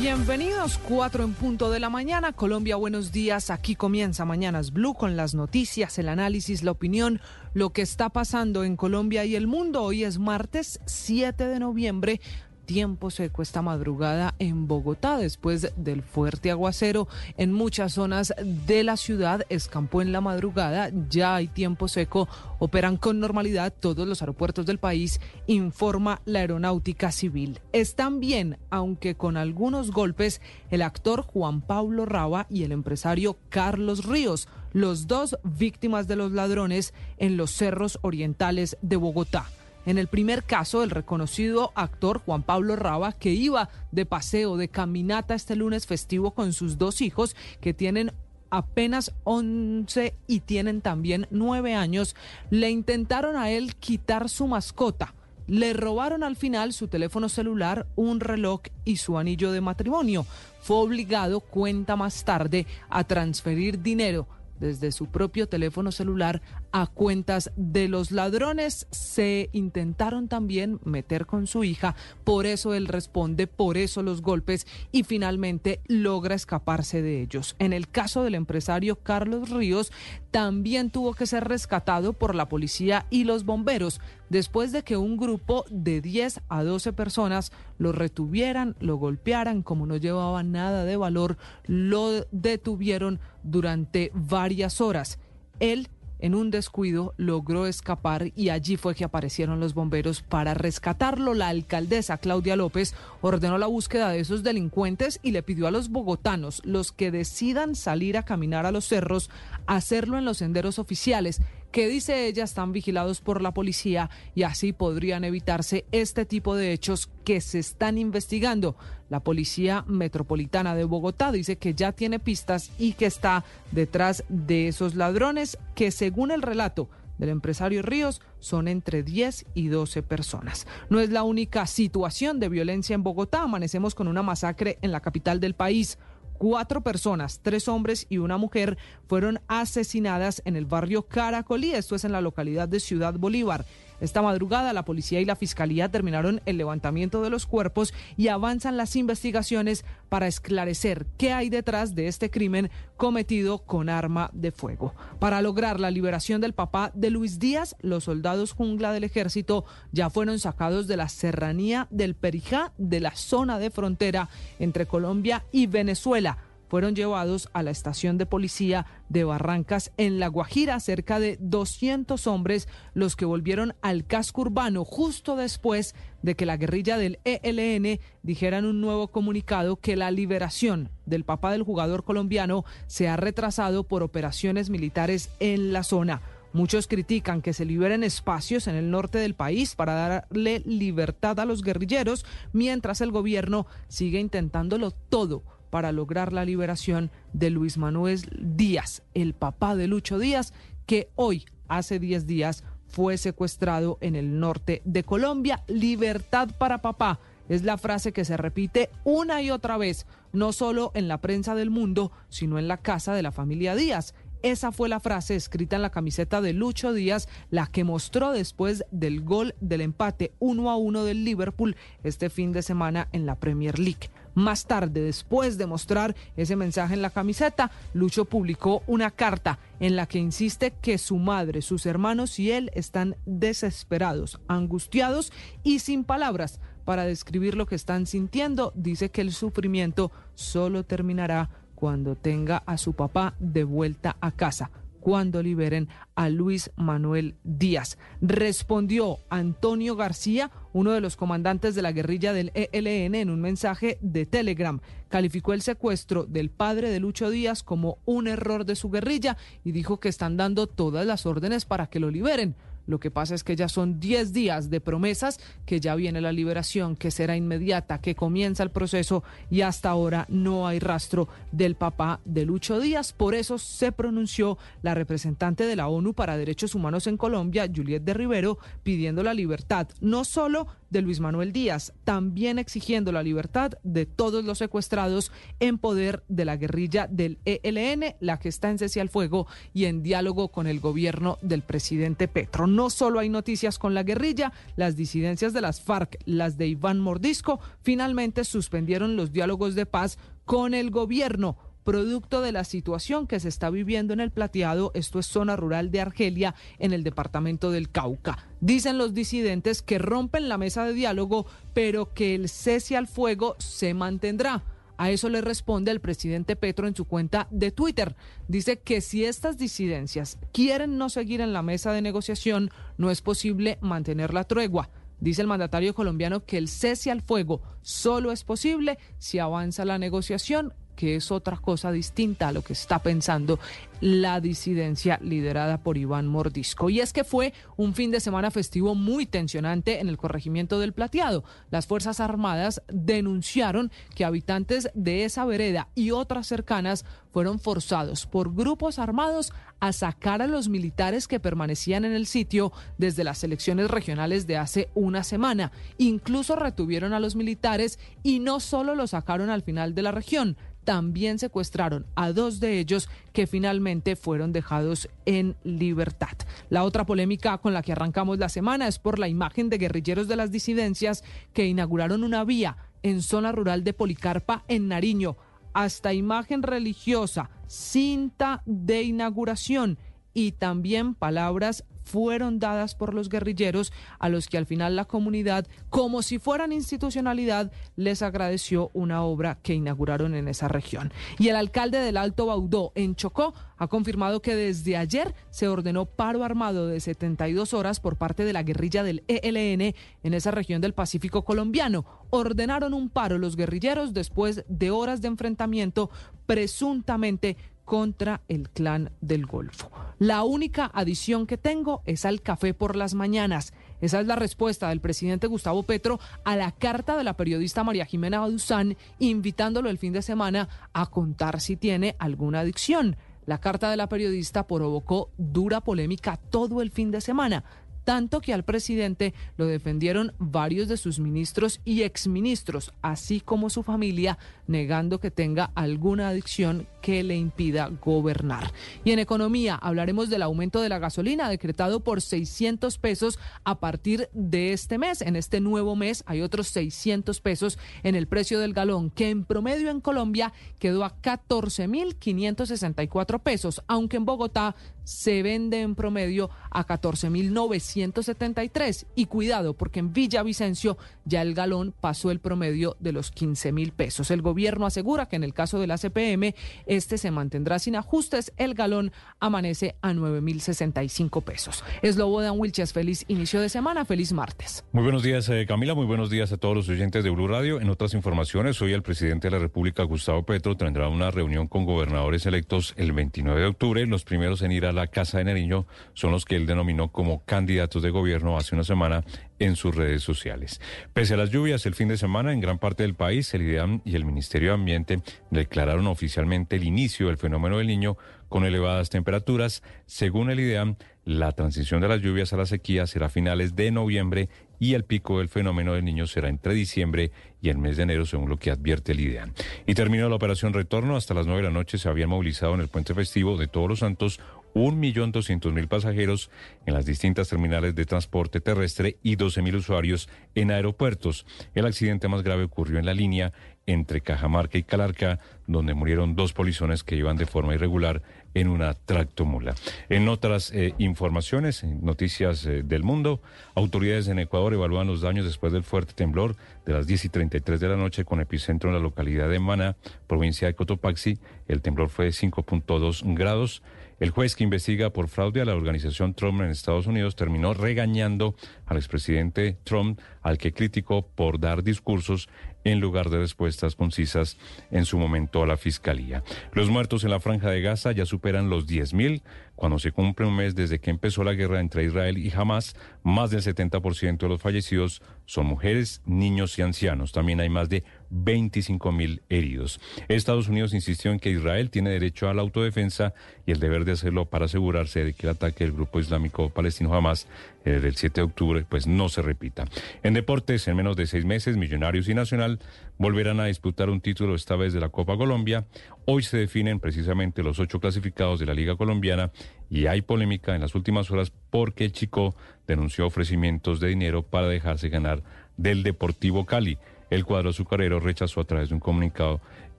Bienvenidos, 0.00 0.80
4 0.88 1.24
en 1.24 1.34
punto 1.34 1.70
de 1.70 1.78
la 1.78 1.90
mañana. 1.90 2.32
Colombia, 2.32 2.76
buenos 2.76 3.12
días. 3.12 3.50
Aquí 3.50 3.76
comienza 3.76 4.24
Mañanas 4.24 4.72
Blue 4.72 4.94
con 4.94 5.14
las 5.14 5.34
noticias, 5.34 5.98
el 5.98 6.08
análisis, 6.08 6.62
la 6.62 6.70
opinión, 6.70 7.20
lo 7.52 7.74
que 7.74 7.82
está 7.82 8.08
pasando 8.08 8.64
en 8.64 8.76
Colombia 8.76 9.26
y 9.26 9.36
el 9.36 9.46
mundo. 9.46 9.82
Hoy 9.82 10.04
es 10.04 10.18
martes 10.18 10.80
7 10.86 11.48
de 11.48 11.58
noviembre 11.60 12.22
tiempo 12.66 13.10
seco 13.10 13.40
esta 13.40 13.62
madrugada 13.62 14.34
en 14.38 14.66
Bogotá 14.66 15.16
después 15.16 15.72
del 15.76 16.02
fuerte 16.02 16.50
aguacero 16.50 17.08
en 17.38 17.52
muchas 17.52 17.94
zonas 17.94 18.34
de 18.42 18.84
la 18.84 18.96
ciudad. 18.96 19.46
Escampó 19.48 20.02
en 20.02 20.12
la 20.12 20.20
madrugada, 20.20 20.90
ya 21.08 21.36
hay 21.36 21.48
tiempo 21.48 21.88
seco, 21.88 22.28
operan 22.58 22.96
con 22.96 23.20
normalidad 23.20 23.72
todos 23.72 24.06
los 24.06 24.20
aeropuertos 24.20 24.66
del 24.66 24.78
país, 24.78 25.20
informa 25.46 26.20
la 26.26 26.40
aeronáutica 26.40 27.12
civil. 27.12 27.60
Están 27.72 28.20
bien, 28.20 28.58
aunque 28.68 29.14
con 29.14 29.36
algunos 29.36 29.92
golpes, 29.92 30.42
el 30.70 30.82
actor 30.82 31.22
Juan 31.22 31.60
Pablo 31.62 32.04
Raba 32.04 32.46
y 32.50 32.64
el 32.64 32.72
empresario 32.72 33.38
Carlos 33.48 34.04
Ríos, 34.04 34.48
los 34.72 35.06
dos 35.06 35.38
víctimas 35.44 36.08
de 36.08 36.16
los 36.16 36.32
ladrones 36.32 36.92
en 37.16 37.36
los 37.36 37.52
cerros 37.52 37.98
orientales 38.02 38.76
de 38.82 38.96
Bogotá. 38.96 39.46
En 39.86 39.98
el 39.98 40.08
primer 40.08 40.42
caso, 40.42 40.82
el 40.82 40.90
reconocido 40.90 41.70
actor 41.76 42.18
Juan 42.18 42.42
Pablo 42.42 42.74
Raba, 42.74 43.12
que 43.12 43.30
iba 43.30 43.68
de 43.92 44.04
paseo, 44.04 44.56
de 44.56 44.68
caminata 44.68 45.34
este 45.34 45.54
lunes 45.54 45.86
festivo 45.86 46.32
con 46.32 46.52
sus 46.52 46.76
dos 46.76 47.00
hijos, 47.00 47.36
que 47.60 47.72
tienen 47.72 48.12
apenas 48.50 49.12
11 49.22 50.14
y 50.26 50.40
tienen 50.40 50.80
también 50.80 51.28
9 51.30 51.74
años, 51.76 52.16
le 52.50 52.70
intentaron 52.70 53.36
a 53.36 53.50
él 53.50 53.76
quitar 53.76 54.28
su 54.28 54.48
mascota. 54.48 55.14
Le 55.46 55.72
robaron 55.72 56.24
al 56.24 56.34
final 56.34 56.72
su 56.72 56.88
teléfono 56.88 57.28
celular, 57.28 57.86
un 57.94 58.18
reloj 58.18 58.62
y 58.84 58.96
su 58.96 59.16
anillo 59.16 59.52
de 59.52 59.60
matrimonio. 59.60 60.26
Fue 60.60 60.78
obligado, 60.78 61.38
cuenta 61.38 61.94
más 61.94 62.24
tarde, 62.24 62.66
a 62.90 63.04
transferir 63.04 63.80
dinero 63.80 64.26
desde 64.58 64.90
su 64.90 65.06
propio 65.06 65.48
teléfono 65.48 65.92
celular 65.92 66.42
a 66.76 66.86
cuentas 66.86 67.50
de 67.56 67.88
los 67.88 68.10
ladrones. 68.10 68.86
Se 68.90 69.48
intentaron 69.52 70.28
también 70.28 70.78
meter 70.84 71.24
con 71.24 71.46
su 71.46 71.64
hija, 71.64 71.96
por 72.22 72.44
eso 72.44 72.74
él 72.74 72.86
responde, 72.86 73.46
por 73.46 73.78
eso 73.78 74.02
los 74.02 74.20
golpes 74.20 74.66
y 74.92 75.02
finalmente 75.02 75.80
logra 75.86 76.34
escaparse 76.34 77.00
de 77.00 77.22
ellos. 77.22 77.56
En 77.58 77.72
el 77.72 77.88
caso 77.88 78.22
del 78.22 78.34
empresario 78.34 78.96
Carlos 78.96 79.48
Ríos, 79.48 79.90
también 80.30 80.90
tuvo 80.90 81.14
que 81.14 81.24
ser 81.24 81.44
rescatado 81.44 82.12
por 82.12 82.34
la 82.34 82.50
policía 82.50 83.06
y 83.08 83.24
los 83.24 83.46
bomberos 83.46 84.02
después 84.28 84.70
de 84.70 84.82
que 84.82 84.98
un 84.98 85.16
grupo 85.16 85.64
de 85.70 86.02
10 86.02 86.42
a 86.50 86.62
12 86.62 86.92
personas 86.92 87.52
lo 87.78 87.92
retuvieran, 87.92 88.76
lo 88.80 88.96
golpearan, 88.96 89.62
como 89.62 89.86
no 89.86 89.96
llevaba 89.96 90.42
nada 90.42 90.84
de 90.84 90.98
valor, 90.98 91.38
lo 91.64 92.26
detuvieron 92.32 93.18
durante 93.42 94.10
varias 94.12 94.82
horas. 94.82 95.18
Él 95.58 95.88
en 96.26 96.34
un 96.34 96.50
descuido 96.50 97.14
logró 97.16 97.66
escapar 97.66 98.32
y 98.34 98.48
allí 98.50 98.76
fue 98.76 98.94
que 98.94 99.04
aparecieron 99.04 99.60
los 99.60 99.74
bomberos 99.74 100.22
para 100.22 100.54
rescatarlo. 100.54 101.34
La 101.34 101.48
alcaldesa 101.48 102.18
Claudia 102.18 102.56
López 102.56 102.94
ordenó 103.22 103.58
la 103.58 103.66
búsqueda 103.66 104.10
de 104.10 104.20
esos 104.20 104.42
delincuentes 104.42 105.20
y 105.22 105.30
le 105.30 105.42
pidió 105.42 105.66
a 105.66 105.70
los 105.70 105.88
bogotanos, 105.88 106.60
los 106.64 106.92
que 106.92 107.10
decidan 107.10 107.74
salir 107.74 108.16
a 108.16 108.24
caminar 108.24 108.66
a 108.66 108.72
los 108.72 108.86
cerros, 108.86 109.30
hacerlo 109.66 110.18
en 110.18 110.24
los 110.24 110.38
senderos 110.38 110.78
oficiales 110.78 111.40
que 111.76 111.88
dice 111.88 112.26
ella 112.26 112.44
están 112.44 112.72
vigilados 112.72 113.20
por 113.20 113.42
la 113.42 113.52
policía 113.52 114.08
y 114.34 114.44
así 114.44 114.72
podrían 114.72 115.24
evitarse 115.24 115.84
este 115.92 116.24
tipo 116.24 116.56
de 116.56 116.72
hechos 116.72 117.10
que 117.22 117.42
se 117.42 117.58
están 117.58 117.98
investigando. 117.98 118.76
La 119.08 119.20
Policía 119.20 119.84
Metropolitana 119.86 120.74
de 120.74 120.84
Bogotá 120.84 121.30
dice 121.30 121.56
que 121.56 121.74
ya 121.74 121.92
tiene 121.92 122.18
pistas 122.18 122.72
y 122.78 122.94
que 122.94 123.06
está 123.06 123.44
detrás 123.70 124.24
de 124.28 124.68
esos 124.68 124.94
ladrones 124.94 125.58
que 125.74 125.90
según 125.90 126.30
el 126.30 126.42
relato 126.42 126.88
del 127.18 127.30
empresario 127.30 127.82
Ríos 127.82 128.20
son 128.40 128.68
entre 128.68 129.02
10 129.02 129.46
y 129.54 129.68
12 129.68 130.02
personas. 130.02 130.66
No 130.90 131.00
es 131.00 131.10
la 131.10 131.22
única 131.22 131.66
situación 131.66 132.40
de 132.40 132.48
violencia 132.48 132.94
en 132.94 133.02
Bogotá. 133.02 133.42
Amanecemos 133.42 133.94
con 133.94 134.08
una 134.08 134.22
masacre 134.22 134.78
en 134.82 134.92
la 134.92 135.00
capital 135.00 135.40
del 135.40 135.54
país. 135.54 135.98
Cuatro 136.38 136.82
personas, 136.82 137.40
tres 137.42 137.66
hombres 137.66 138.06
y 138.10 138.18
una 138.18 138.36
mujer, 138.36 138.76
fueron 139.06 139.40
asesinadas 139.48 140.42
en 140.44 140.56
el 140.56 140.66
barrio 140.66 141.06
Caracolí, 141.06 141.72
esto 141.72 141.94
es 141.94 142.04
en 142.04 142.12
la 142.12 142.20
localidad 142.20 142.68
de 142.68 142.78
Ciudad 142.78 143.14
Bolívar. 143.14 143.64
Esta 144.00 144.22
madrugada 144.22 144.72
la 144.72 144.84
policía 144.84 145.20
y 145.20 145.24
la 145.24 145.36
fiscalía 145.36 145.90
terminaron 145.90 146.40
el 146.46 146.58
levantamiento 146.58 147.22
de 147.22 147.30
los 147.30 147.46
cuerpos 147.46 147.94
y 148.16 148.28
avanzan 148.28 148.76
las 148.76 148.96
investigaciones 148.96 149.84
para 150.08 150.26
esclarecer 150.26 151.06
qué 151.16 151.32
hay 151.32 151.50
detrás 151.50 151.94
de 151.94 152.08
este 152.08 152.30
crimen 152.30 152.70
cometido 152.96 153.58
con 153.58 153.88
arma 153.88 154.30
de 154.32 154.52
fuego. 154.52 154.94
Para 155.18 155.42
lograr 155.42 155.80
la 155.80 155.90
liberación 155.90 156.40
del 156.40 156.52
papá 156.52 156.90
de 156.94 157.10
Luis 157.10 157.38
Díaz, 157.38 157.76
los 157.80 158.04
soldados 158.04 158.52
jungla 158.52 158.92
del 158.92 159.04
ejército 159.04 159.64
ya 159.92 160.10
fueron 160.10 160.38
sacados 160.38 160.86
de 160.86 160.96
la 160.96 161.08
serranía 161.08 161.88
del 161.90 162.14
Perijá 162.14 162.72
de 162.78 163.00
la 163.00 163.14
zona 163.14 163.58
de 163.58 163.70
frontera 163.70 164.28
entre 164.58 164.86
Colombia 164.86 165.44
y 165.52 165.66
Venezuela 165.66 166.38
fueron 166.68 166.94
llevados 166.94 167.48
a 167.52 167.62
la 167.62 167.70
estación 167.70 168.18
de 168.18 168.26
policía 168.26 168.86
de 169.08 169.24
Barrancas 169.24 169.92
en 169.96 170.18
La 170.18 170.28
Guajira, 170.28 170.80
cerca 170.80 171.20
de 171.20 171.36
200 171.40 172.26
hombres 172.26 172.68
los 172.94 173.16
que 173.16 173.24
volvieron 173.24 173.74
al 173.82 174.04
casco 174.06 174.42
urbano 174.42 174.84
justo 174.84 175.36
después 175.36 175.94
de 176.22 176.34
que 176.34 176.46
la 176.46 176.56
guerrilla 176.56 176.98
del 176.98 177.20
ELN 177.24 178.00
dijera 178.22 178.58
en 178.58 178.64
un 178.64 178.80
nuevo 178.80 179.08
comunicado 179.08 179.76
que 179.76 179.96
la 179.96 180.10
liberación 180.10 180.90
del 181.04 181.24
papá 181.24 181.52
del 181.52 181.62
jugador 181.62 182.04
colombiano 182.04 182.64
se 182.86 183.08
ha 183.08 183.16
retrasado 183.16 183.84
por 183.84 184.02
operaciones 184.02 184.70
militares 184.70 185.30
en 185.40 185.72
la 185.72 185.82
zona. 185.82 186.22
Muchos 186.52 186.86
critican 186.86 187.42
que 187.42 187.52
se 187.52 187.66
liberen 187.66 188.02
espacios 188.02 188.66
en 188.66 188.76
el 188.76 188.90
norte 188.90 189.18
del 189.18 189.34
país 189.34 189.74
para 189.74 189.92
darle 189.92 190.62
libertad 190.64 191.38
a 191.38 191.44
los 191.44 191.62
guerrilleros, 191.62 192.24
mientras 192.52 193.02
el 193.02 193.10
gobierno 193.10 193.66
sigue 193.88 194.20
intentándolo 194.20 194.90
todo 194.90 195.42
para 195.70 195.92
lograr 195.92 196.32
la 196.32 196.44
liberación 196.44 197.10
de 197.32 197.50
Luis 197.50 197.78
Manuel 197.78 198.20
Díaz, 198.40 199.02
el 199.14 199.34
papá 199.34 199.76
de 199.76 199.86
Lucho 199.86 200.18
Díaz, 200.18 200.52
que 200.86 201.10
hoy, 201.14 201.44
hace 201.68 201.98
10 201.98 202.26
días, 202.26 202.64
fue 202.88 203.18
secuestrado 203.18 203.98
en 204.00 204.16
el 204.16 204.38
norte 204.38 204.82
de 204.84 205.04
Colombia. 205.04 205.64
Libertad 205.66 206.50
para 206.58 206.82
papá 206.82 207.20
es 207.48 207.62
la 207.62 207.78
frase 207.78 208.12
que 208.12 208.24
se 208.24 208.36
repite 208.36 208.90
una 209.04 209.42
y 209.42 209.50
otra 209.50 209.76
vez, 209.76 210.06
no 210.32 210.52
solo 210.52 210.92
en 210.94 211.08
la 211.08 211.20
prensa 211.20 211.54
del 211.54 211.70
mundo, 211.70 212.12
sino 212.28 212.58
en 212.58 212.68
la 212.68 212.78
casa 212.78 213.14
de 213.14 213.22
la 213.22 213.32
familia 213.32 213.74
Díaz. 213.74 214.14
Esa 214.42 214.70
fue 214.70 214.88
la 214.88 215.00
frase 215.00 215.34
escrita 215.34 215.76
en 215.76 215.82
la 215.82 215.90
camiseta 215.90 216.40
de 216.40 216.52
Lucho 216.52 216.92
Díaz, 216.92 217.28
la 217.50 217.66
que 217.66 217.84
mostró 217.84 218.32
después 218.32 218.84
del 218.90 219.22
gol 219.22 219.54
del 219.60 219.80
empate 219.80 220.32
1 220.38 220.70
a 220.70 220.76
1 220.76 221.04
del 221.04 221.24
Liverpool 221.24 221.76
este 222.04 222.30
fin 222.30 222.52
de 222.52 222.62
semana 222.62 223.08
en 223.12 223.26
la 223.26 223.36
Premier 223.36 223.78
League. 223.78 224.10
Más 224.36 224.66
tarde, 224.66 225.00
después 225.00 225.56
de 225.56 225.64
mostrar 225.64 226.14
ese 226.36 226.56
mensaje 226.56 226.92
en 226.92 227.00
la 227.00 227.08
camiseta, 227.08 227.70
Lucho 227.94 228.26
publicó 228.26 228.82
una 228.86 229.10
carta 229.10 229.58
en 229.80 229.96
la 229.96 230.04
que 230.04 230.18
insiste 230.18 230.74
que 230.82 230.98
su 230.98 231.16
madre, 231.16 231.62
sus 231.62 231.86
hermanos 231.86 232.38
y 232.38 232.52
él 232.52 232.70
están 232.74 233.16
desesperados, 233.24 234.38
angustiados 234.46 235.32
y 235.62 235.78
sin 235.78 236.04
palabras 236.04 236.60
para 236.84 237.06
describir 237.06 237.54
lo 237.54 237.64
que 237.64 237.76
están 237.76 238.04
sintiendo. 238.04 238.74
Dice 238.74 239.10
que 239.10 239.22
el 239.22 239.32
sufrimiento 239.32 240.12
solo 240.34 240.84
terminará 240.84 241.48
cuando 241.74 242.14
tenga 242.14 242.58
a 242.66 242.76
su 242.76 242.92
papá 242.92 243.36
de 243.38 243.64
vuelta 243.64 244.18
a 244.20 244.32
casa 244.32 244.70
cuando 245.06 245.40
liberen 245.40 245.88
a 246.16 246.28
Luis 246.28 246.72
Manuel 246.74 247.36
Díaz. 247.44 247.96
Respondió 248.20 249.20
Antonio 249.30 249.94
García, 249.94 250.50
uno 250.72 250.90
de 250.90 251.00
los 251.00 251.14
comandantes 251.14 251.76
de 251.76 251.82
la 251.82 251.92
guerrilla 251.92 252.32
del 252.32 252.50
ELN, 252.54 253.14
en 253.14 253.30
un 253.30 253.40
mensaje 253.40 253.98
de 254.00 254.26
Telegram. 254.26 254.80
Calificó 255.08 255.52
el 255.52 255.62
secuestro 255.62 256.24
del 256.24 256.50
padre 256.50 256.90
de 256.90 256.98
Lucho 256.98 257.30
Díaz 257.30 257.62
como 257.62 257.98
un 258.04 258.26
error 258.26 258.64
de 258.64 258.74
su 258.74 258.90
guerrilla 258.90 259.36
y 259.62 259.70
dijo 259.70 260.00
que 260.00 260.08
están 260.08 260.36
dando 260.36 260.66
todas 260.66 261.06
las 261.06 261.24
órdenes 261.24 261.66
para 261.66 261.86
que 261.86 262.00
lo 262.00 262.10
liberen. 262.10 262.56
Lo 262.86 263.00
que 263.00 263.10
pasa 263.10 263.34
es 263.34 263.44
que 263.44 263.56
ya 263.56 263.68
son 263.68 264.00
10 264.00 264.32
días 264.32 264.70
de 264.70 264.80
promesas, 264.80 265.38
que 265.64 265.80
ya 265.80 265.94
viene 265.94 266.20
la 266.20 266.32
liberación, 266.32 266.96
que 266.96 267.10
será 267.10 267.36
inmediata, 267.36 268.00
que 268.00 268.14
comienza 268.14 268.62
el 268.62 268.70
proceso 268.70 269.24
y 269.50 269.62
hasta 269.62 269.90
ahora 269.90 270.26
no 270.28 270.66
hay 270.66 270.78
rastro 270.78 271.28
del 271.52 271.74
papá 271.74 272.20
de 272.24 272.44
Lucho 272.44 272.80
Díaz. 272.80 273.12
Por 273.12 273.34
eso 273.34 273.58
se 273.58 273.92
pronunció 273.92 274.58
la 274.82 274.94
representante 274.94 275.64
de 275.64 275.76
la 275.76 275.88
ONU 275.88 276.14
para 276.14 276.36
Derechos 276.36 276.74
Humanos 276.74 277.06
en 277.06 277.16
Colombia, 277.16 277.70
Juliette 277.74 278.04
de 278.04 278.14
Rivero, 278.14 278.58
pidiendo 278.82 279.22
la 279.22 279.34
libertad 279.34 279.88
no 280.00 280.24
solo 280.24 280.66
de 280.90 281.02
Luis 281.02 281.20
Manuel 281.20 281.52
Díaz, 281.52 281.92
también 282.04 282.58
exigiendo 282.58 283.10
la 283.12 283.22
libertad 283.22 283.72
de 283.82 284.06
todos 284.06 284.44
los 284.44 284.58
secuestrados 284.58 285.32
en 285.58 285.78
poder 285.78 286.22
de 286.28 286.44
la 286.44 286.56
guerrilla 286.56 287.08
del 287.08 287.38
ELN, 287.44 288.14
la 288.20 288.38
que 288.38 288.48
está 288.48 288.70
en 288.70 288.78
cese 288.78 289.00
al 289.00 289.08
fuego 289.08 289.46
y 289.74 289.86
en 289.86 290.02
diálogo 290.02 290.48
con 290.48 290.66
el 290.66 290.80
gobierno 290.80 291.38
del 291.42 291.62
presidente 291.62 292.28
Petro. 292.28 292.66
No 292.76 292.90
solo 292.90 293.20
hay 293.20 293.30
noticias 293.30 293.78
con 293.78 293.94
la 293.94 294.02
guerrilla, 294.02 294.52
las 294.76 294.96
disidencias 294.96 295.54
de 295.54 295.62
las 295.62 295.80
FARC, 295.80 296.18
las 296.26 296.58
de 296.58 296.66
Iván 296.66 297.00
Mordisco, 297.00 297.58
finalmente 297.80 298.44
suspendieron 298.44 299.16
los 299.16 299.32
diálogos 299.32 299.74
de 299.74 299.86
paz 299.86 300.18
con 300.44 300.74
el 300.74 300.90
gobierno 300.90 301.56
producto 301.84 302.42
de 302.42 302.52
la 302.52 302.64
situación 302.64 303.26
que 303.26 303.40
se 303.40 303.48
está 303.48 303.70
viviendo 303.70 304.12
en 304.12 304.20
el 304.20 304.30
plateado, 304.30 304.90
esto 304.92 305.18
es 305.18 305.26
zona 305.26 305.56
rural 305.56 305.90
de 305.90 306.02
Argelia, 306.02 306.54
en 306.78 306.92
el 306.92 307.02
departamento 307.02 307.70
del 307.70 307.90
Cauca. 307.90 308.46
Dicen 308.60 308.98
los 308.98 309.14
disidentes 309.14 309.80
que 309.80 309.98
rompen 309.98 310.50
la 310.50 310.58
mesa 310.58 310.84
de 310.84 310.92
diálogo, 310.92 311.46
pero 311.72 312.12
que 312.12 312.34
el 312.34 312.50
cese 312.50 312.94
al 312.94 313.06
fuego 313.06 313.56
se 313.58 313.94
mantendrá. 313.94 314.64
A 314.98 315.10
eso 315.10 315.28
le 315.28 315.40
responde 315.40 315.90
el 315.90 316.00
presidente 316.00 316.56
Petro 316.56 316.86
en 316.88 316.96
su 316.96 317.04
cuenta 317.04 317.48
de 317.50 317.70
Twitter. 317.70 318.16
Dice 318.48 318.78
que 318.78 319.00
si 319.00 319.24
estas 319.24 319.58
disidencias 319.58 320.38
quieren 320.52 320.98
no 320.98 321.08
seguir 321.08 321.40
en 321.40 321.52
la 321.52 321.62
mesa 321.62 321.92
de 321.92 322.02
negociación, 322.02 322.70
no 322.96 323.10
es 323.10 323.22
posible 323.22 323.78
mantener 323.80 324.32
la 324.32 324.44
tregua. 324.44 324.90
Dice 325.20 325.42
el 325.42 325.48
mandatario 325.48 325.94
colombiano 325.94 326.44
que 326.44 326.58
el 326.58 326.68
cese 326.68 327.10
al 327.10 327.22
fuego 327.22 327.62
solo 327.82 328.32
es 328.32 328.44
posible 328.44 328.98
si 329.18 329.38
avanza 329.38 329.84
la 329.84 329.98
negociación 329.98 330.74
que 330.96 331.14
es 331.16 331.30
otra 331.30 331.58
cosa 331.58 331.92
distinta 331.92 332.48
a 332.48 332.52
lo 332.52 332.62
que 332.62 332.72
está 332.72 332.98
pensando 332.98 333.60
la 334.00 334.40
disidencia 334.40 335.18
liderada 335.22 335.78
por 335.78 335.96
Iván 335.96 336.26
Mordisco. 336.26 336.90
Y 336.90 337.00
es 337.00 337.12
que 337.12 337.24
fue 337.24 337.52
un 337.76 337.94
fin 337.94 338.10
de 338.10 338.20
semana 338.20 338.50
festivo 338.50 338.94
muy 338.94 339.26
tensionante 339.26 340.00
en 340.00 340.08
el 340.08 340.16
corregimiento 340.16 340.78
del 340.78 340.92
Plateado. 340.92 341.44
Las 341.70 341.86
Fuerzas 341.86 342.20
Armadas 342.20 342.82
denunciaron 342.88 343.90
que 344.14 344.24
habitantes 344.24 344.90
de 344.94 345.24
esa 345.24 345.44
vereda 345.44 345.88
y 345.94 346.10
otras 346.10 346.46
cercanas 346.46 347.04
fueron 347.32 347.58
forzados 347.58 348.26
por 348.26 348.54
grupos 348.54 348.98
armados 348.98 349.52
a 349.78 349.92
sacar 349.92 350.40
a 350.40 350.46
los 350.46 350.68
militares 350.68 351.28
que 351.28 351.40
permanecían 351.40 352.06
en 352.06 352.12
el 352.12 352.26
sitio 352.26 352.72
desde 352.96 353.24
las 353.24 353.44
elecciones 353.44 353.90
regionales 353.90 354.46
de 354.46 354.56
hace 354.56 354.88
una 354.94 355.22
semana. 355.22 355.70
Incluso 355.98 356.56
retuvieron 356.56 357.12
a 357.12 357.20
los 357.20 357.36
militares 357.36 357.98
y 358.22 358.38
no 358.38 358.58
solo 358.60 358.94
los 358.94 359.10
sacaron 359.10 359.50
al 359.50 359.62
final 359.62 359.94
de 359.94 360.02
la 360.02 360.12
región, 360.12 360.56
también 360.86 361.40
secuestraron 361.40 362.06
a 362.14 362.32
dos 362.32 362.60
de 362.60 362.78
ellos 362.78 363.10
que 363.32 363.48
finalmente 363.48 364.14
fueron 364.14 364.52
dejados 364.52 365.08
en 365.26 365.56
libertad. 365.64 366.38
La 366.70 366.84
otra 366.84 367.04
polémica 367.04 367.58
con 367.58 367.74
la 367.74 367.82
que 367.82 367.90
arrancamos 367.90 368.38
la 368.38 368.48
semana 368.48 368.86
es 368.86 369.00
por 369.00 369.18
la 369.18 369.26
imagen 369.26 369.68
de 369.68 369.78
guerrilleros 369.78 370.28
de 370.28 370.36
las 370.36 370.52
disidencias 370.52 371.24
que 371.52 371.66
inauguraron 371.66 372.22
una 372.22 372.44
vía 372.44 372.76
en 373.02 373.20
zona 373.20 373.50
rural 373.50 373.82
de 373.82 373.94
Policarpa 373.94 374.64
en 374.68 374.86
Nariño. 374.86 375.36
Hasta 375.74 376.14
imagen 376.14 376.62
religiosa, 376.62 377.50
cinta 377.66 378.62
de 378.64 379.02
inauguración 379.02 379.98
y 380.32 380.52
también 380.52 381.16
palabras 381.16 381.84
fueron 382.06 382.58
dadas 382.58 382.94
por 382.94 383.12
los 383.12 383.28
guerrilleros 383.28 383.92
a 384.18 384.28
los 384.28 384.46
que 384.46 384.56
al 384.56 384.64
final 384.64 384.96
la 384.96 385.04
comunidad, 385.04 385.66
como 385.90 386.22
si 386.22 386.38
fueran 386.38 386.72
institucionalidad, 386.72 387.72
les 387.96 388.22
agradeció 388.22 388.90
una 388.94 389.22
obra 389.22 389.58
que 389.62 389.74
inauguraron 389.74 390.34
en 390.34 390.48
esa 390.48 390.68
región. 390.68 391.12
Y 391.38 391.48
el 391.48 391.56
alcalde 391.56 391.98
del 391.98 392.16
Alto 392.16 392.46
Baudó, 392.46 392.92
en 392.94 393.16
Chocó, 393.16 393.54
ha 393.76 393.88
confirmado 393.88 394.40
que 394.40 394.54
desde 394.54 394.96
ayer 394.96 395.34
se 395.50 395.68
ordenó 395.68 396.06
paro 396.06 396.44
armado 396.44 396.86
de 396.86 397.00
72 397.00 397.74
horas 397.74 398.00
por 398.00 398.16
parte 398.16 398.44
de 398.44 398.52
la 398.52 398.62
guerrilla 398.62 399.02
del 399.02 399.24
ELN 399.28 399.94
en 400.22 400.34
esa 400.34 400.50
región 400.50 400.80
del 400.80 400.94
Pacífico 400.94 401.44
colombiano. 401.44 402.06
Ordenaron 402.30 402.94
un 402.94 403.10
paro 403.10 403.36
los 403.36 403.56
guerrilleros 403.56 404.14
después 404.14 404.64
de 404.68 404.90
horas 404.90 405.20
de 405.20 405.28
enfrentamiento 405.28 406.10
presuntamente 406.46 407.56
contra 407.86 408.42
el 408.48 408.68
clan 408.68 409.10
del 409.22 409.46
Golfo. 409.46 409.90
La 410.18 410.42
única 410.42 410.90
adición 410.92 411.46
que 411.46 411.56
tengo 411.56 412.02
es 412.04 412.26
al 412.26 412.42
café 412.42 412.74
por 412.74 412.96
las 412.96 413.14
mañanas. 413.14 413.72
Esa 414.02 414.20
es 414.20 414.26
la 414.26 414.36
respuesta 414.36 414.90
del 414.90 415.00
presidente 415.00 415.46
Gustavo 415.46 415.84
Petro 415.84 416.20
a 416.44 416.56
la 416.56 416.72
carta 416.72 417.16
de 417.16 417.24
la 417.24 417.36
periodista 417.36 417.84
María 417.84 418.04
Jimena 418.04 418.40
Baduzán 418.40 418.98
invitándolo 419.18 419.88
el 419.88 419.98
fin 419.98 420.12
de 420.12 420.20
semana 420.20 420.68
a 420.92 421.06
contar 421.06 421.60
si 421.60 421.76
tiene 421.76 422.16
alguna 422.18 422.60
adicción. 422.60 423.16
La 423.46 423.58
carta 423.58 423.88
de 423.90 423.96
la 423.96 424.08
periodista 424.08 424.66
provocó 424.66 425.30
dura 425.38 425.80
polémica 425.80 426.36
todo 426.50 426.82
el 426.82 426.90
fin 426.90 427.12
de 427.12 427.20
semana 427.20 427.64
tanto 428.06 428.40
que 428.40 428.54
al 428.54 428.62
presidente 428.62 429.34
lo 429.56 429.66
defendieron 429.66 430.32
varios 430.38 430.86
de 430.86 430.96
sus 430.96 431.18
ministros 431.18 431.80
y 431.84 432.02
exministros, 432.02 432.92
así 433.02 433.40
como 433.40 433.68
su 433.68 433.82
familia, 433.82 434.38
negando 434.68 435.18
que 435.18 435.32
tenga 435.32 435.72
alguna 435.74 436.28
adicción 436.28 436.86
que 437.02 437.24
le 437.24 437.36
impida 437.36 437.90
gobernar. 438.00 438.72
Y 439.04 439.10
en 439.10 439.18
economía 439.18 439.74
hablaremos 439.74 440.30
del 440.30 440.42
aumento 440.42 440.80
de 440.80 440.88
la 440.88 441.00
gasolina 441.00 441.48
decretado 441.48 441.98
por 441.98 442.22
600 442.22 442.96
pesos 442.98 443.40
a 443.64 443.80
partir 443.80 444.28
de 444.32 444.72
este 444.72 444.98
mes. 444.98 445.20
En 445.20 445.34
este 445.34 445.60
nuevo 445.60 445.96
mes 445.96 446.22
hay 446.26 446.42
otros 446.42 446.68
600 446.68 447.40
pesos 447.40 447.76
en 448.04 448.14
el 448.14 448.28
precio 448.28 448.60
del 448.60 448.72
galón, 448.72 449.10
que 449.10 449.30
en 449.30 449.44
promedio 449.44 449.90
en 449.90 450.00
Colombia 450.00 450.52
quedó 450.78 451.04
a 451.04 451.20
14.564 451.20 453.40
pesos, 453.40 453.82
aunque 453.88 454.16
en 454.16 454.24
Bogotá 454.24 454.76
se 455.06 455.42
vende 455.42 455.80
en 455.80 455.94
promedio 455.94 456.50
a 456.70 456.86
14.973. 456.86 459.06
Y 459.14 459.24
cuidado, 459.26 459.74
porque 459.74 460.00
en 460.00 460.12
Villavicencio 460.12 460.98
ya 461.24 461.42
el 461.42 461.54
galón 461.54 461.94
pasó 462.00 462.32
el 462.32 462.40
promedio 462.40 462.96
de 462.98 463.12
los 463.12 463.30
15 463.30 463.70
mil 463.72 463.92
pesos. 463.92 464.32
El 464.32 464.42
gobierno 464.42 464.84
asegura 464.84 465.26
que 465.26 465.36
en 465.36 465.44
el 465.44 465.54
caso 465.54 465.78
de 465.78 465.86
la 465.86 465.96
CPM, 465.96 466.56
este 466.86 467.18
se 467.18 467.30
mantendrá 467.30 467.78
sin 467.78 467.94
ajustes. 467.94 468.52
El 468.56 468.74
galón 468.74 469.12
amanece 469.38 469.94
a 470.02 470.12
9.065 470.12 471.44
pesos. 471.44 471.84
Es 472.02 472.16
Lobodan 472.16 472.58
Wilches, 472.58 472.92
feliz 472.92 473.24
inicio 473.28 473.60
de 473.60 473.68
semana, 473.68 474.04
feliz 474.04 474.32
martes. 474.32 474.84
Muy 474.92 475.04
buenos 475.04 475.22
días, 475.22 475.48
eh, 475.48 475.66
Camila. 475.68 475.94
Muy 475.94 476.06
buenos 476.06 476.30
días 476.30 476.50
a 476.52 476.56
todos 476.56 476.74
los 476.74 476.88
oyentes 476.88 477.22
de 477.22 477.30
Blue 477.30 477.46
Radio. 477.46 477.80
En 477.80 477.90
otras 477.90 478.12
informaciones, 478.14 478.82
hoy 478.82 478.92
el 478.92 479.02
presidente 479.02 479.46
de 479.46 479.52
la 479.52 479.60
República, 479.60 480.02
Gustavo 480.02 480.42
Petro, 480.42 480.76
tendrá 480.76 481.08
una 481.08 481.30
reunión 481.30 481.68
con 481.68 481.84
gobernadores 481.84 482.44
electos 482.46 482.92
el 482.96 483.12
29 483.12 483.60
de 483.60 483.66
octubre. 483.66 484.04
Los 484.06 484.24
primeros 484.24 484.62
en 484.62 484.72
ir 484.72 484.86
a 484.86 484.95
la 484.96 485.06
Casa 485.06 485.38
de 485.38 485.44
Nariño 485.44 485.86
son 486.14 486.32
los 486.32 486.44
que 486.44 486.56
él 486.56 486.66
denominó 486.66 487.12
como 487.12 487.44
candidatos 487.44 488.02
de 488.02 488.10
gobierno 488.10 488.56
hace 488.56 488.74
una 488.74 488.84
semana 488.84 489.24
en 489.58 489.76
sus 489.76 489.94
redes 489.94 490.22
sociales. 490.22 490.80
Pese 491.12 491.34
a 491.34 491.36
las 491.36 491.50
lluvias 491.50 491.86
el 491.86 491.94
fin 491.94 492.08
de 492.08 492.18
semana 492.18 492.52
en 492.52 492.60
gran 492.60 492.78
parte 492.78 493.02
del 493.02 493.14
país, 493.14 493.52
el 493.54 493.62
IDEAM 493.62 494.00
y 494.04 494.16
el 494.16 494.24
Ministerio 494.24 494.70
de 494.70 494.74
Ambiente 494.74 495.20
declararon 495.50 496.06
oficialmente 496.06 496.76
el 496.76 496.84
inicio 496.84 497.28
del 497.28 497.38
fenómeno 497.38 497.78
del 497.78 497.86
niño 497.86 498.16
con 498.48 498.64
elevadas 498.64 499.10
temperaturas. 499.10 499.82
Según 500.06 500.50
el 500.50 500.60
IDEAM, 500.60 500.96
la 501.24 501.52
transición 501.52 502.00
de 502.00 502.08
las 502.08 502.20
lluvias 502.20 502.52
a 502.52 502.56
la 502.56 502.66
sequía 502.66 503.06
será 503.06 503.26
a 503.26 503.30
finales 503.30 503.74
de 503.74 503.90
noviembre 503.90 504.48
y 504.78 504.94
el 504.94 505.04
pico 505.04 505.38
del 505.38 505.48
fenómeno 505.48 505.94
del 505.94 506.04
niño 506.04 506.26
será 506.26 506.48
entre 506.48 506.74
diciembre 506.74 507.32
y 507.60 507.70
el 507.70 507.78
mes 507.78 507.96
de 507.96 508.04
enero, 508.04 508.26
según 508.26 508.48
lo 508.48 508.58
que 508.58 508.70
advierte 508.70 509.12
el 509.12 509.20
IDEAM. 509.20 509.52
Y 509.86 509.94
terminó 509.94 510.28
la 510.28 510.36
operación 510.36 510.72
retorno. 510.72 511.16
Hasta 511.16 511.34
las 511.34 511.46
nueve 511.46 511.62
de 511.62 511.68
la 511.68 511.74
noche 511.74 511.98
se 511.98 512.08
habían 512.08 512.28
movilizado 512.28 512.74
en 512.74 512.80
el 512.80 512.88
puente 512.88 513.14
festivo 513.14 513.56
de 513.56 513.68
Todos 513.68 513.88
los 513.88 513.98
Santos 514.00 514.40
un 514.76 515.00
millón 515.00 515.32
doscientos 515.32 515.72
mil 515.72 515.88
pasajeros 515.88 516.50
en 516.84 516.92
las 516.92 517.06
distintas 517.06 517.48
terminales 517.48 517.94
de 517.94 518.04
transporte 518.04 518.60
terrestre 518.60 519.16
y 519.22 519.36
doce 519.36 519.62
mil 519.62 519.76
usuarios 519.76 520.28
en 520.54 520.70
aeropuertos. 520.70 521.46
El 521.74 521.86
accidente 521.86 522.28
más 522.28 522.42
grave 522.42 522.64
ocurrió 522.64 522.98
en 522.98 523.06
la 523.06 523.14
línea 523.14 523.54
entre 523.86 524.20
Cajamarca 524.20 524.76
y 524.76 524.82
Calarca, 524.82 525.38
donde 525.66 525.94
murieron 525.94 526.36
dos 526.36 526.52
polizones 526.52 527.04
que 527.04 527.16
iban 527.16 527.38
de 527.38 527.46
forma 527.46 527.74
irregular 527.74 528.20
en 528.52 528.68
una 528.68 528.92
tractomula. 528.92 529.74
En 530.10 530.28
otras 530.28 530.70
eh, 530.72 530.94
informaciones, 530.98 531.82
noticias 531.84 532.66
eh, 532.66 532.82
del 532.82 533.02
mundo, 533.02 533.40
autoridades 533.74 534.28
en 534.28 534.40
Ecuador 534.40 534.74
evalúan 534.74 535.06
los 535.06 535.22
daños 535.22 535.46
después 535.46 535.72
del 535.72 535.84
fuerte 535.84 536.12
temblor 536.12 536.54
de 536.84 536.92
las 536.92 537.06
10 537.06 537.26
y 537.26 537.28
33 537.30 537.80
de 537.80 537.88
la 537.88 537.96
noche 537.96 538.24
con 538.24 538.40
epicentro 538.40 538.90
en 538.90 538.96
la 538.96 539.00
localidad 539.00 539.48
de 539.48 539.58
Maná, 539.58 539.96
provincia 540.26 540.68
de 540.68 540.74
Cotopaxi. 540.74 541.38
El 541.66 541.80
temblor 541.80 542.10
fue 542.10 542.26
de 542.26 542.32
5.2 542.32 543.22
grados. 543.34 543.82
El 544.18 544.30
juez 544.30 544.56
que 544.56 544.64
investiga 544.64 545.10
por 545.10 545.28
fraude 545.28 545.60
a 545.60 545.66
la 545.66 545.74
organización 545.74 546.32
Trump 546.32 546.62
en 546.62 546.70
Estados 546.70 547.06
Unidos 547.06 547.36
terminó 547.36 547.74
regañando 547.74 548.56
al 548.86 548.96
expresidente 548.96 549.76
Trump, 549.84 550.20
al 550.40 550.56
que 550.56 550.72
criticó 550.72 551.26
por 551.26 551.60
dar 551.60 551.82
discursos 551.82 552.48
en 552.84 553.00
lugar 553.00 553.28
de 553.28 553.38
respuestas 553.38 553.94
concisas 553.94 554.56
en 554.90 555.04
su 555.04 555.18
momento 555.18 555.62
a 555.62 555.66
la 555.66 555.76
fiscalía. 555.76 556.42
Los 556.72 556.88
muertos 556.88 557.24
en 557.24 557.30
la 557.30 557.40
franja 557.40 557.68
de 557.68 557.82
Gaza 557.82 558.12
ya 558.12 558.24
superan 558.24 558.70
los 558.70 558.86
10.000. 558.86 559.42
Cuando 559.76 559.98
se 559.98 560.10
cumple 560.10 560.46
un 560.46 560.56
mes 560.56 560.74
desde 560.74 560.98
que 560.98 561.10
empezó 561.10 561.44
la 561.44 561.52
guerra 561.52 561.80
entre 561.80 562.04
Israel 562.04 562.38
y 562.38 562.50
Hamas, 562.50 562.96
más 563.22 563.50
del 563.50 563.60
70% 563.60 564.38
de 564.38 564.48
los 564.48 564.60
fallecidos 564.60 565.22
son 565.44 565.66
mujeres, 565.66 566.22
niños 566.24 566.78
y 566.78 566.82
ancianos. 566.82 567.32
También 567.32 567.60
hay 567.60 567.68
más 567.68 567.88
de 567.90 568.02
25 568.30 569.12
mil 569.12 569.42
heridos. 569.50 570.00
Estados 570.28 570.68
Unidos 570.68 570.94
insistió 570.94 571.30
en 571.30 571.38
que 571.38 571.50
Israel 571.50 571.90
tiene 571.90 572.10
derecho 572.10 572.48
a 572.48 572.54
la 572.54 572.62
autodefensa 572.62 573.34
y 573.66 573.72
el 573.72 573.78
deber 573.78 574.04
de 574.06 574.12
hacerlo 574.12 574.46
para 574.46 574.64
asegurarse 574.64 575.24
de 575.24 575.34
que 575.34 575.46
el 575.46 575.52
ataque 575.52 575.84
del 575.84 575.92
grupo 575.92 576.20
islámico 576.20 576.70
palestino 576.70 577.14
Hamas 577.14 577.46
eh, 577.86 578.00
del 578.00 578.16
7 578.16 578.40
de 578.40 578.44
octubre 578.44 578.84
pues 578.88 579.06
no 579.06 579.28
se 579.28 579.42
repita. 579.42 579.84
En 580.24 580.34
deportes, 580.34 580.88
en 580.88 580.96
menos 580.96 581.16
de 581.16 581.28
seis 581.28 581.44
meses, 581.44 581.76
Millonarios 581.76 582.28
y 582.28 582.34
Nacional 582.34 582.80
volverán 583.16 583.60
a 583.60 583.66
disputar 583.66 584.10
un 584.10 584.20
título 584.20 584.56
esta 584.56 584.74
vez 584.74 584.92
de 584.92 584.98
la 584.98 585.08
Copa 585.08 585.36
Colombia. 585.36 585.86
Hoy 586.24 586.42
se 586.42 586.58
definen 586.58 586.98
precisamente 586.98 587.62
los 587.62 587.78
ocho 587.78 588.00
clasificados 588.00 588.58
de 588.58 588.66
la 588.66 588.74
Liga 588.74 588.96
Colombiana 588.96 589.52
y 589.88 590.06
hay 590.06 590.22
polémica 590.22 590.74
en 590.74 590.80
las 590.80 590.96
últimas 590.96 591.30
horas 591.30 591.52
porque 591.70 592.10
Chico 592.10 592.56
denunció 592.88 593.24
ofrecimientos 593.24 594.00
de 594.00 594.08
dinero 594.08 594.42
para 594.42 594.66
dejarse 594.66 595.08
ganar 595.08 595.44
del 595.76 596.02
Deportivo 596.02 596.66
Cali. 596.66 596.98
El 597.30 597.44
cuadro 597.44 597.70
azucarero 597.70 598.18
rechazó 598.18 598.60
a 598.60 598.64
través 598.64 598.88
de 598.88 598.96
un 598.96 599.00
comunicado 599.00 599.60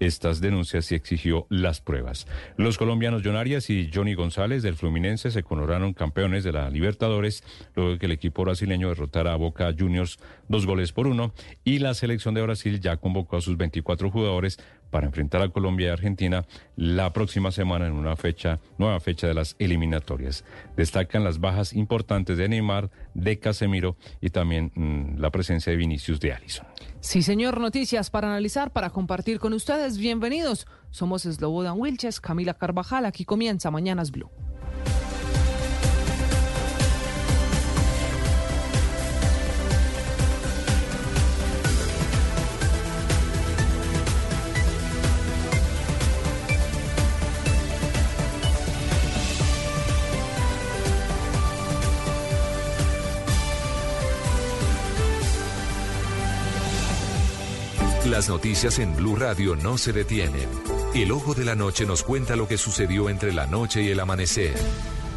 estas 0.00 0.40
denuncias 0.40 0.90
y 0.92 0.94
exigió 0.94 1.46
las 1.50 1.80
pruebas. 1.80 2.26
Los 2.56 2.78
colombianos 2.78 3.22
John 3.24 3.36
Arias 3.36 3.70
y 3.70 3.90
Johnny 3.92 4.14
González 4.14 4.62
del 4.62 4.76
Fluminense 4.76 5.30
se 5.30 5.42
coronaron 5.42 5.94
campeones 5.94 6.44
de 6.44 6.52
la 6.52 6.70
Libertadores 6.70 7.44
luego 7.74 7.92
de 7.92 7.98
que 7.98 8.06
el 8.06 8.12
equipo 8.12 8.42
brasileño 8.42 8.88
derrotara 8.88 9.32
a 9.32 9.36
Boca 9.36 9.74
Juniors 9.76 10.18
dos 10.48 10.66
goles 10.66 10.92
por 10.92 11.06
uno 11.06 11.32
y 11.64 11.78
la 11.78 11.94
selección 11.94 12.34
de 12.34 12.42
Brasil 12.42 12.80
ya 12.80 12.96
convocó 12.96 13.36
a 13.36 13.40
sus 13.40 13.56
24 13.56 14.10
jugadores 14.10 14.58
para 14.94 15.08
enfrentar 15.08 15.42
a 15.42 15.48
Colombia 15.48 15.88
y 15.88 15.90
Argentina 15.90 16.46
la 16.76 17.12
próxima 17.12 17.50
semana 17.50 17.88
en 17.88 17.94
una 17.94 18.14
fecha, 18.14 18.60
nueva 18.78 19.00
fecha 19.00 19.26
de 19.26 19.34
las 19.34 19.56
eliminatorias. 19.58 20.44
Destacan 20.76 21.24
las 21.24 21.40
bajas 21.40 21.72
importantes 21.72 22.38
de 22.38 22.48
Neymar, 22.48 22.90
de 23.12 23.40
Casemiro 23.40 23.96
y 24.20 24.30
también 24.30 24.70
mm, 24.76 25.18
la 25.18 25.30
presencia 25.30 25.72
de 25.72 25.78
Vinicius 25.78 26.20
de 26.20 26.32
Allison. 26.32 26.64
Sí, 27.00 27.22
señor, 27.22 27.58
noticias 27.58 28.08
para 28.08 28.28
analizar, 28.28 28.70
para 28.70 28.90
compartir 28.90 29.40
con 29.40 29.52
ustedes. 29.52 29.98
Bienvenidos. 29.98 30.68
Somos 30.90 31.22
Slobodan 31.22 31.74
Wilches, 31.76 32.20
Camila 32.20 32.54
Carvajal. 32.54 33.04
Aquí 33.04 33.24
comienza 33.24 33.72
Mañanas 33.72 34.12
Blue. 34.12 34.30
Las 58.14 58.28
noticias 58.28 58.78
en 58.78 58.94
Blue 58.94 59.16
Radio 59.16 59.56
no 59.56 59.76
se 59.76 59.92
detienen. 59.92 60.48
El 60.94 61.10
ojo 61.10 61.34
de 61.34 61.44
la 61.44 61.56
noche 61.56 61.84
nos 61.84 62.04
cuenta 62.04 62.36
lo 62.36 62.46
que 62.46 62.58
sucedió 62.58 63.10
entre 63.10 63.32
la 63.32 63.48
noche 63.48 63.82
y 63.82 63.88
el 63.88 63.98
amanecer. 63.98 64.54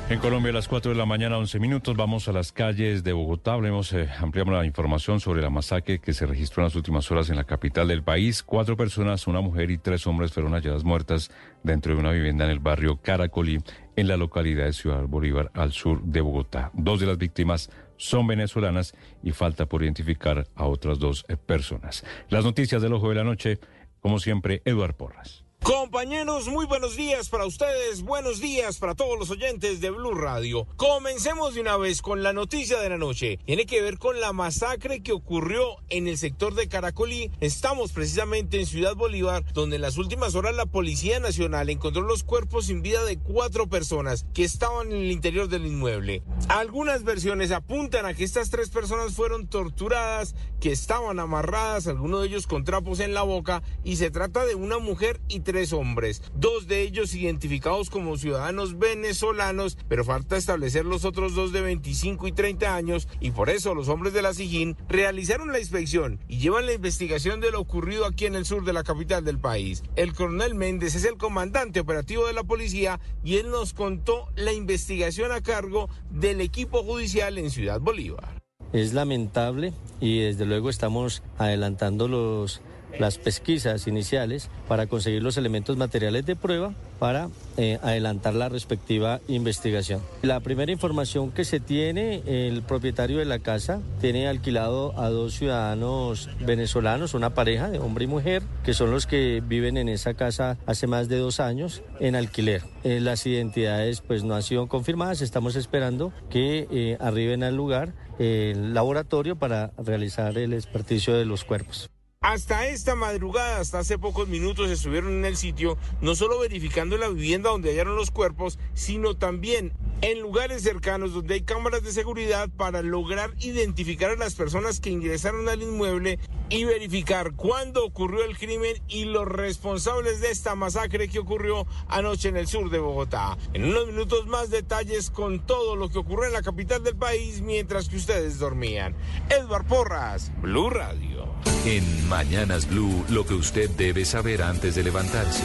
En 0.09 0.17
Colombia 0.17 0.49
a 0.49 0.55
las 0.55 0.67
4 0.67 0.93
de 0.93 0.97
la 0.97 1.05
mañana, 1.05 1.37
11 1.37 1.59
minutos, 1.59 1.95
vamos 1.95 2.27
a 2.27 2.31
las 2.31 2.51
calles 2.51 3.03
de 3.03 3.13
Bogotá. 3.13 3.53
Hablemos, 3.53 3.93
eh, 3.93 4.09
ampliamos 4.19 4.55
la 4.55 4.65
información 4.65 5.19
sobre 5.19 5.43
la 5.43 5.51
masacre 5.51 5.99
que 5.99 6.11
se 6.11 6.25
registró 6.25 6.63
en 6.63 6.69
las 6.69 6.75
últimas 6.75 7.11
horas 7.11 7.29
en 7.29 7.35
la 7.35 7.43
capital 7.43 7.87
del 7.87 8.01
país. 8.01 8.41
Cuatro 8.41 8.75
personas, 8.75 9.27
una 9.27 9.41
mujer 9.41 9.69
y 9.69 9.77
tres 9.77 10.07
hombres 10.07 10.31
fueron 10.31 10.53
halladas 10.53 10.83
muertas 10.83 11.29
dentro 11.61 11.93
de 11.93 11.99
una 11.99 12.09
vivienda 12.09 12.45
en 12.45 12.51
el 12.51 12.59
barrio 12.59 12.99
Caracolí, 12.99 13.59
en 13.95 14.07
la 14.07 14.17
localidad 14.17 14.65
de 14.65 14.73
Ciudad 14.73 15.03
Bolívar, 15.03 15.51
al 15.53 15.71
sur 15.71 16.01
de 16.01 16.21
Bogotá. 16.21 16.71
Dos 16.73 16.99
de 16.99 17.05
las 17.05 17.19
víctimas 17.19 17.69
son 17.97 18.27
venezolanas 18.27 18.93
y 19.23 19.31
falta 19.31 19.65
por 19.65 19.83
identificar 19.83 20.47
a 20.55 20.65
otras 20.65 20.99
dos 20.99 21.25
eh, 21.27 21.35
personas. 21.37 22.05
Las 22.29 22.45
noticias 22.45 22.81
del 22.81 22.93
ojo 22.93 23.09
de 23.09 23.15
la 23.15 23.23
noche, 23.23 23.59
como 23.99 24.19
siempre, 24.19 24.61
Eduard 24.65 24.95
Porras. 24.95 25.46
Compañeros, 25.61 26.47
muy 26.47 26.65
buenos 26.65 26.95
días 26.95 27.27
para 27.27 27.45
ustedes, 27.45 28.01
buenos 28.01 28.39
días 28.39 28.77
para 28.77 28.95
todos 28.95 29.19
los 29.19 29.29
oyentes 29.29 29.81
de 29.81 29.89
Blue 29.89 30.13
Radio. 30.13 30.65
Comencemos 30.77 31.55
de 31.55 31.61
una 31.61 31.75
vez 31.75 32.01
con 32.01 32.23
la 32.23 32.31
noticia 32.31 32.79
de 32.79 32.87
la 32.87 32.97
noche. 32.97 33.37
Tiene 33.45 33.65
que 33.65 33.81
ver 33.81 33.97
con 33.97 34.21
la 34.21 34.31
masacre 34.31 35.01
que 35.01 35.11
ocurrió 35.11 35.77
en 35.89 36.07
el 36.07 36.17
sector 36.17 36.53
de 36.53 36.69
Caracolí. 36.69 37.31
Estamos 37.41 37.91
precisamente 37.91 38.59
en 38.59 38.65
Ciudad 38.65 38.95
Bolívar, 38.95 39.43
donde 39.53 39.75
en 39.75 39.81
las 39.81 39.97
últimas 39.97 40.35
horas 40.35 40.55
la 40.55 40.67
Policía 40.67 41.19
Nacional 41.19 41.69
encontró 41.69 42.01
los 42.01 42.23
cuerpos 42.23 42.67
sin 42.67 42.81
vida 42.81 43.03
de 43.03 43.19
cuatro 43.19 43.67
personas 43.67 44.25
que 44.33 44.45
estaban 44.45 44.91
en 44.91 44.99
el 44.99 45.11
interior 45.11 45.49
del 45.49 45.65
inmueble. 45.65 46.23
Algunas 46.47 47.03
versiones 47.03 47.51
apuntan 47.51 48.05
a 48.05 48.13
que 48.13 48.23
estas 48.23 48.49
tres 48.49 48.69
personas 48.69 49.15
fueron 49.15 49.47
torturadas, 49.47 50.33
que 50.61 50.71
estaban 50.71 51.19
amarradas, 51.19 51.87
algunos 51.87 52.21
de 52.21 52.27
ellos 52.27 52.47
con 52.47 52.63
trapos 52.63 53.01
en 53.01 53.13
la 53.13 53.23
boca, 53.23 53.63
y 53.83 53.97
se 53.97 54.11
trata 54.11 54.45
de 54.45 54.55
una 54.55 54.79
mujer 54.79 55.19
y 55.27 55.41
tres 55.47 55.71
hombres, 55.71 56.21
dos 56.35 56.67
de 56.67 56.81
ellos 56.81 57.15
identificados 57.15 57.89
como 57.89 58.17
ciudadanos 58.17 58.77
venezolanos, 58.77 59.77
pero 59.87 60.03
falta 60.03 60.35
establecer 60.35 60.83
los 60.83 61.05
otros 61.05 61.35
dos 61.35 61.53
de 61.53 61.61
25 61.61 62.27
y 62.27 62.33
30 62.33 62.75
años 62.75 63.07
y 63.21 63.31
por 63.31 63.49
eso 63.49 63.73
los 63.73 63.87
hombres 63.87 64.11
de 64.13 64.21
la 64.21 64.33
SIGIN 64.33 64.75
realizaron 64.89 65.53
la 65.53 65.61
inspección 65.61 66.19
y 66.27 66.39
llevan 66.39 66.65
la 66.65 66.73
investigación 66.73 67.39
de 67.39 67.51
lo 67.51 67.61
ocurrido 67.61 68.05
aquí 68.05 68.25
en 68.25 68.35
el 68.35 68.43
sur 68.43 68.65
de 68.65 68.73
la 68.73 68.83
capital 68.83 69.23
del 69.23 69.39
país. 69.39 69.83
El 69.95 70.13
coronel 70.13 70.53
Méndez 70.53 70.95
es 70.95 71.05
el 71.05 71.15
comandante 71.15 71.79
operativo 71.79 72.27
de 72.27 72.33
la 72.33 72.43
policía 72.43 72.99
y 73.23 73.37
él 73.37 73.49
nos 73.49 73.71
contó 73.71 74.27
la 74.35 74.51
investigación 74.51 75.31
a 75.31 75.39
cargo 75.39 75.87
del 76.09 76.41
equipo 76.41 76.83
judicial 76.83 77.37
en 77.37 77.51
Ciudad 77.51 77.79
Bolívar. 77.79 78.41
Es 78.73 78.93
lamentable 78.93 79.71
y 80.01 80.19
desde 80.19 80.45
luego 80.45 80.69
estamos 80.69 81.23
adelantando 81.37 82.09
los 82.09 82.61
las 82.99 83.17
pesquisas 83.17 83.87
iniciales 83.87 84.49
para 84.67 84.87
conseguir 84.87 85.23
los 85.23 85.37
elementos 85.37 85.77
materiales 85.77 86.25
de 86.25 86.35
prueba 86.35 86.73
para 86.99 87.29
eh, 87.57 87.79
adelantar 87.81 88.33
la 88.33 88.49
respectiva 88.49 89.19
investigación. 89.27 90.01
La 90.21 90.39
primera 90.39 90.71
información 90.71 91.31
que 91.31 91.45
se 91.45 91.59
tiene, 91.59 92.23
el 92.25 92.63
propietario 92.63 93.19
de 93.19 93.25
la 93.25 93.39
casa 93.39 93.81
tiene 94.01 94.27
alquilado 94.27 94.97
a 94.99 95.09
dos 95.09 95.35
ciudadanos 95.35 96.29
venezolanos, 96.39 97.13
una 97.13 97.33
pareja 97.33 97.69
de 97.69 97.79
hombre 97.79 98.05
y 98.05 98.07
mujer, 98.07 98.43
que 98.63 98.73
son 98.73 98.91
los 98.91 99.05
que 99.05 99.41
viven 99.45 99.77
en 99.77 99.89
esa 99.89 100.13
casa 100.13 100.57
hace 100.65 100.87
más 100.87 101.09
de 101.09 101.17
dos 101.17 101.39
años 101.39 101.83
en 101.99 102.15
alquiler. 102.15 102.63
Eh, 102.83 102.99
las 102.99 103.25
identidades 103.25 104.01
pues 104.01 104.23
no 104.23 104.35
han 104.35 104.43
sido 104.43 104.67
confirmadas, 104.67 105.21
estamos 105.21 105.55
esperando 105.55 106.11
que 106.29 106.67
eh, 106.71 106.97
arriben 106.99 107.43
al 107.43 107.55
lugar 107.55 107.93
el 108.19 108.73
laboratorio 108.73 109.35
para 109.35 109.71
realizar 109.77 110.37
el 110.37 110.53
experticio 110.53 111.13
de 111.13 111.25
los 111.25 111.43
cuerpos. 111.43 111.89
Hasta 112.19 112.67
esta 112.67 112.95
madrugada, 112.95 113.59
hasta 113.59 113.79
hace 113.79 113.97
pocos 113.97 114.27
minutos, 114.27 114.69
estuvieron 114.69 115.13
en 115.13 115.23
el 115.23 115.37
sitio, 115.37 115.77
no 116.01 116.13
solo 116.13 116.39
verificando 116.39 116.97
la 116.97 117.09
vivienda 117.09 117.51
donde 117.51 117.69
hallaron 117.69 117.95
los 117.95 118.11
cuerpos, 118.11 118.59
sino 118.73 119.15
también 119.15 119.71
en 120.01 120.19
lugares 120.21 120.61
cercanos 120.61 121.13
donde 121.13 121.35
hay 121.35 121.41
cámaras 121.41 121.83
de 121.83 121.91
seguridad 121.91 122.49
para 122.49 122.81
lograr 122.81 123.33
identificar 123.39 124.11
a 124.11 124.15
las 124.15 124.35
personas 124.35 124.79
que 124.79 124.89
ingresaron 124.89 125.47
al 125.47 125.61
inmueble 125.61 126.19
y 126.49 126.65
verificar 126.65 127.33
cuándo 127.33 127.85
ocurrió 127.85 128.23
el 128.23 128.37
crimen 128.37 128.75
y 128.87 129.05
los 129.05 129.25
responsables 129.25 130.19
de 130.19 130.29
esta 130.31 130.53
masacre 130.55 131.07
que 131.07 131.19
ocurrió 131.19 131.65
anoche 131.87 132.29
en 132.29 132.37
el 132.37 132.47
sur 132.47 132.69
de 132.69 132.79
Bogotá. 132.79 133.37
En 133.53 133.63
unos 133.63 133.87
minutos 133.87 134.27
más 134.27 134.49
detalles 134.49 135.11
con 135.11 135.45
todo 135.45 135.75
lo 135.75 135.89
que 135.89 135.99
ocurrió 135.99 136.25
en 136.25 136.33
la 136.33 136.41
capital 136.41 136.83
del 136.83 136.95
país 136.95 137.41
mientras 137.41 137.89
que 137.89 137.97
ustedes 137.97 138.37
dormían. 138.37 138.95
Edward 139.29 139.65
Porras, 139.65 140.31
Blue 140.41 140.69
Radio. 140.69 141.16
En 141.65 142.07
Mañanas 142.07 142.69
Blue, 142.69 143.05
lo 143.09 143.25
que 143.25 143.33
usted 143.33 143.69
debe 143.71 144.05
saber 144.05 144.41
antes 144.41 144.75
de 144.75 144.83
levantarse. 144.83 145.43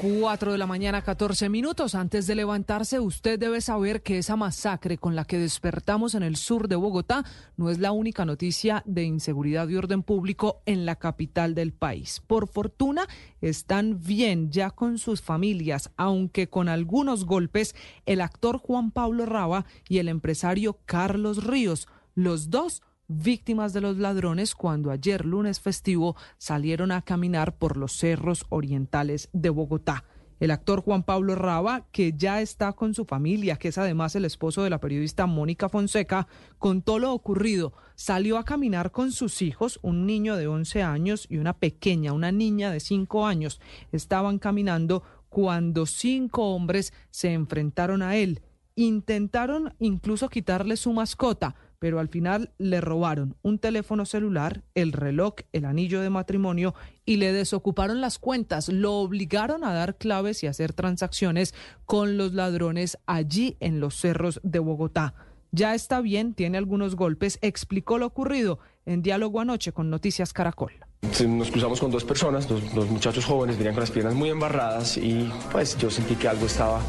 4 0.00 0.52
de 0.52 0.58
la 0.58 0.66
mañana, 0.68 1.02
14 1.02 1.48
minutos. 1.48 1.96
Antes 1.96 2.28
de 2.28 2.36
levantarse, 2.36 3.00
usted 3.00 3.36
debe 3.36 3.60
saber 3.60 4.00
que 4.00 4.18
esa 4.18 4.36
masacre 4.36 4.96
con 4.96 5.16
la 5.16 5.24
que 5.24 5.38
despertamos 5.38 6.14
en 6.14 6.22
el 6.22 6.36
sur 6.36 6.68
de 6.68 6.76
Bogotá 6.76 7.24
no 7.56 7.68
es 7.68 7.80
la 7.80 7.90
única 7.90 8.24
noticia 8.24 8.84
de 8.86 9.02
inseguridad 9.02 9.68
y 9.68 9.74
orden 9.74 10.04
público 10.04 10.62
en 10.66 10.86
la 10.86 10.94
capital 10.94 11.56
del 11.56 11.72
país. 11.72 12.22
Por 12.24 12.46
fortuna, 12.46 13.08
están 13.40 14.00
bien 14.00 14.52
ya 14.52 14.70
con 14.70 14.98
sus 14.98 15.20
familias, 15.20 15.90
aunque 15.96 16.48
con 16.48 16.68
algunos 16.68 17.24
golpes, 17.24 17.74
el 18.06 18.20
actor 18.20 18.58
Juan 18.58 18.92
Pablo 18.92 19.26
Raba 19.26 19.66
y 19.88 19.98
el 19.98 20.08
empresario 20.08 20.78
Carlos 20.86 21.42
Ríos, 21.42 21.88
los 22.14 22.50
dos 22.50 22.82
víctimas 23.08 23.72
de 23.72 23.80
los 23.80 23.96
ladrones 23.96 24.54
cuando 24.54 24.90
ayer 24.90 25.24
lunes 25.24 25.60
festivo 25.60 26.14
salieron 26.36 26.92
a 26.92 27.02
caminar 27.02 27.56
por 27.56 27.78
los 27.78 27.92
cerros 27.92 28.44
orientales 28.50 29.30
de 29.32 29.48
Bogotá. 29.50 30.04
El 30.40 30.52
actor 30.52 30.82
Juan 30.82 31.02
Pablo 31.02 31.34
Raba, 31.34 31.88
que 31.90 32.12
ya 32.16 32.40
está 32.40 32.72
con 32.74 32.94
su 32.94 33.06
familia, 33.06 33.56
que 33.56 33.68
es 33.68 33.78
además 33.78 34.14
el 34.14 34.24
esposo 34.24 34.62
de 34.62 34.70
la 34.70 34.78
periodista 34.78 35.26
Mónica 35.26 35.68
Fonseca, 35.68 36.28
contó 36.58 37.00
lo 37.00 37.12
ocurrido. 37.12 37.72
Salió 37.96 38.38
a 38.38 38.44
caminar 38.44 38.92
con 38.92 39.10
sus 39.10 39.42
hijos, 39.42 39.80
un 39.82 40.06
niño 40.06 40.36
de 40.36 40.46
11 40.46 40.82
años 40.84 41.26
y 41.28 41.38
una 41.38 41.54
pequeña, 41.54 42.12
una 42.12 42.30
niña 42.30 42.70
de 42.70 42.78
5 42.78 43.26
años. 43.26 43.60
Estaban 43.90 44.38
caminando 44.38 45.02
cuando 45.28 45.86
cinco 45.86 46.54
hombres 46.54 46.92
se 47.10 47.32
enfrentaron 47.32 48.02
a 48.02 48.16
él. 48.16 48.42
Intentaron 48.76 49.74
incluso 49.80 50.28
quitarle 50.28 50.76
su 50.76 50.92
mascota 50.92 51.56
pero 51.78 52.00
al 52.00 52.08
final 52.08 52.50
le 52.58 52.80
robaron 52.80 53.36
un 53.42 53.58
teléfono 53.58 54.04
celular, 54.04 54.62
el 54.74 54.92
reloj, 54.92 55.34
el 55.52 55.64
anillo 55.64 56.00
de 56.00 56.10
matrimonio 56.10 56.74
y 57.04 57.16
le 57.16 57.32
desocuparon 57.32 58.00
las 58.00 58.18
cuentas. 58.18 58.68
Lo 58.68 58.94
obligaron 58.94 59.64
a 59.64 59.72
dar 59.72 59.96
claves 59.96 60.42
y 60.42 60.46
hacer 60.46 60.72
transacciones 60.72 61.54
con 61.86 62.16
los 62.16 62.34
ladrones 62.34 62.98
allí 63.06 63.56
en 63.60 63.80
los 63.80 63.94
cerros 63.94 64.40
de 64.42 64.58
Bogotá. 64.58 65.14
Ya 65.50 65.74
está 65.74 66.00
bien, 66.00 66.34
tiene 66.34 66.58
algunos 66.58 66.94
golpes, 66.94 67.38
explicó 67.40 67.98
lo 67.98 68.06
ocurrido 68.06 68.58
en 68.84 69.02
diálogo 69.02 69.40
anoche 69.40 69.72
con 69.72 69.88
Noticias 69.88 70.32
Caracol. 70.32 70.72
Nos 71.02 71.50
cruzamos 71.50 71.80
con 71.80 71.90
dos 71.90 72.04
personas, 72.04 72.48
dos, 72.48 72.90
muchachos 72.90 73.24
jóvenes, 73.24 73.56
venían 73.56 73.74
con 73.74 73.82
las 73.82 73.90
piernas 73.90 74.14
muy 74.14 74.30
embarradas 74.30 74.96
y 74.96 75.30
pues 75.52 75.78
yo 75.78 75.90
sentí 75.90 76.16
que 76.16 76.28
algo 76.28 76.46
estaba 76.46 76.80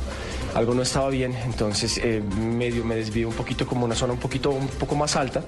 algo 0.55 0.73
no 0.73 0.81
estaba 0.81 1.09
bien, 1.09 1.35
entonces 1.45 1.99
eh, 2.03 2.23
medio 2.35 2.83
me 2.83 2.95
desvío 2.95 3.27
un 3.27 3.35
poquito 3.35 3.67
como 3.67 3.85
una 3.85 3.93
zona 3.93 4.13
un 4.13 4.19
poquito 4.19 4.49
un 4.49 4.67
poco 4.67 4.95
más 4.95 5.15
alta. 5.15 5.43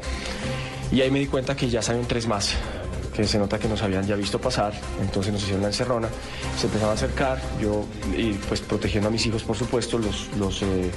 Y 0.92 1.02
ahí 1.02 1.10
me 1.10 1.20
di 1.20 1.28
cuenta 1.28 1.56
que 1.56 1.70
ya 1.70 1.82
salen 1.82 2.06
tres 2.06 2.28
más 2.28 2.56
que 3.14 3.26
se 3.26 3.38
nota 3.38 3.60
que 3.60 3.68
nos 3.68 3.82
habían 3.82 4.06
ya 4.06 4.16
visto 4.16 4.40
pasar, 4.40 4.74
entonces 5.02 5.34
nos 5.34 5.42
hicieron 5.42 5.62
la 5.62 5.68
encerrona, 5.68 6.08
se 6.58 6.68
empezaron 6.68 6.92
a 6.92 6.94
acercar, 6.94 7.40
yo 7.62 7.86
y 8.16 8.34
pues 8.34 8.62
protegiendo 8.62 9.10
a 9.10 9.12
mis 9.12 9.26
hijos 9.26 9.44
por 9.44 9.56
supuesto, 9.56 9.98
los, 9.98 10.30
los, 10.38 10.62
eh, 10.62 10.92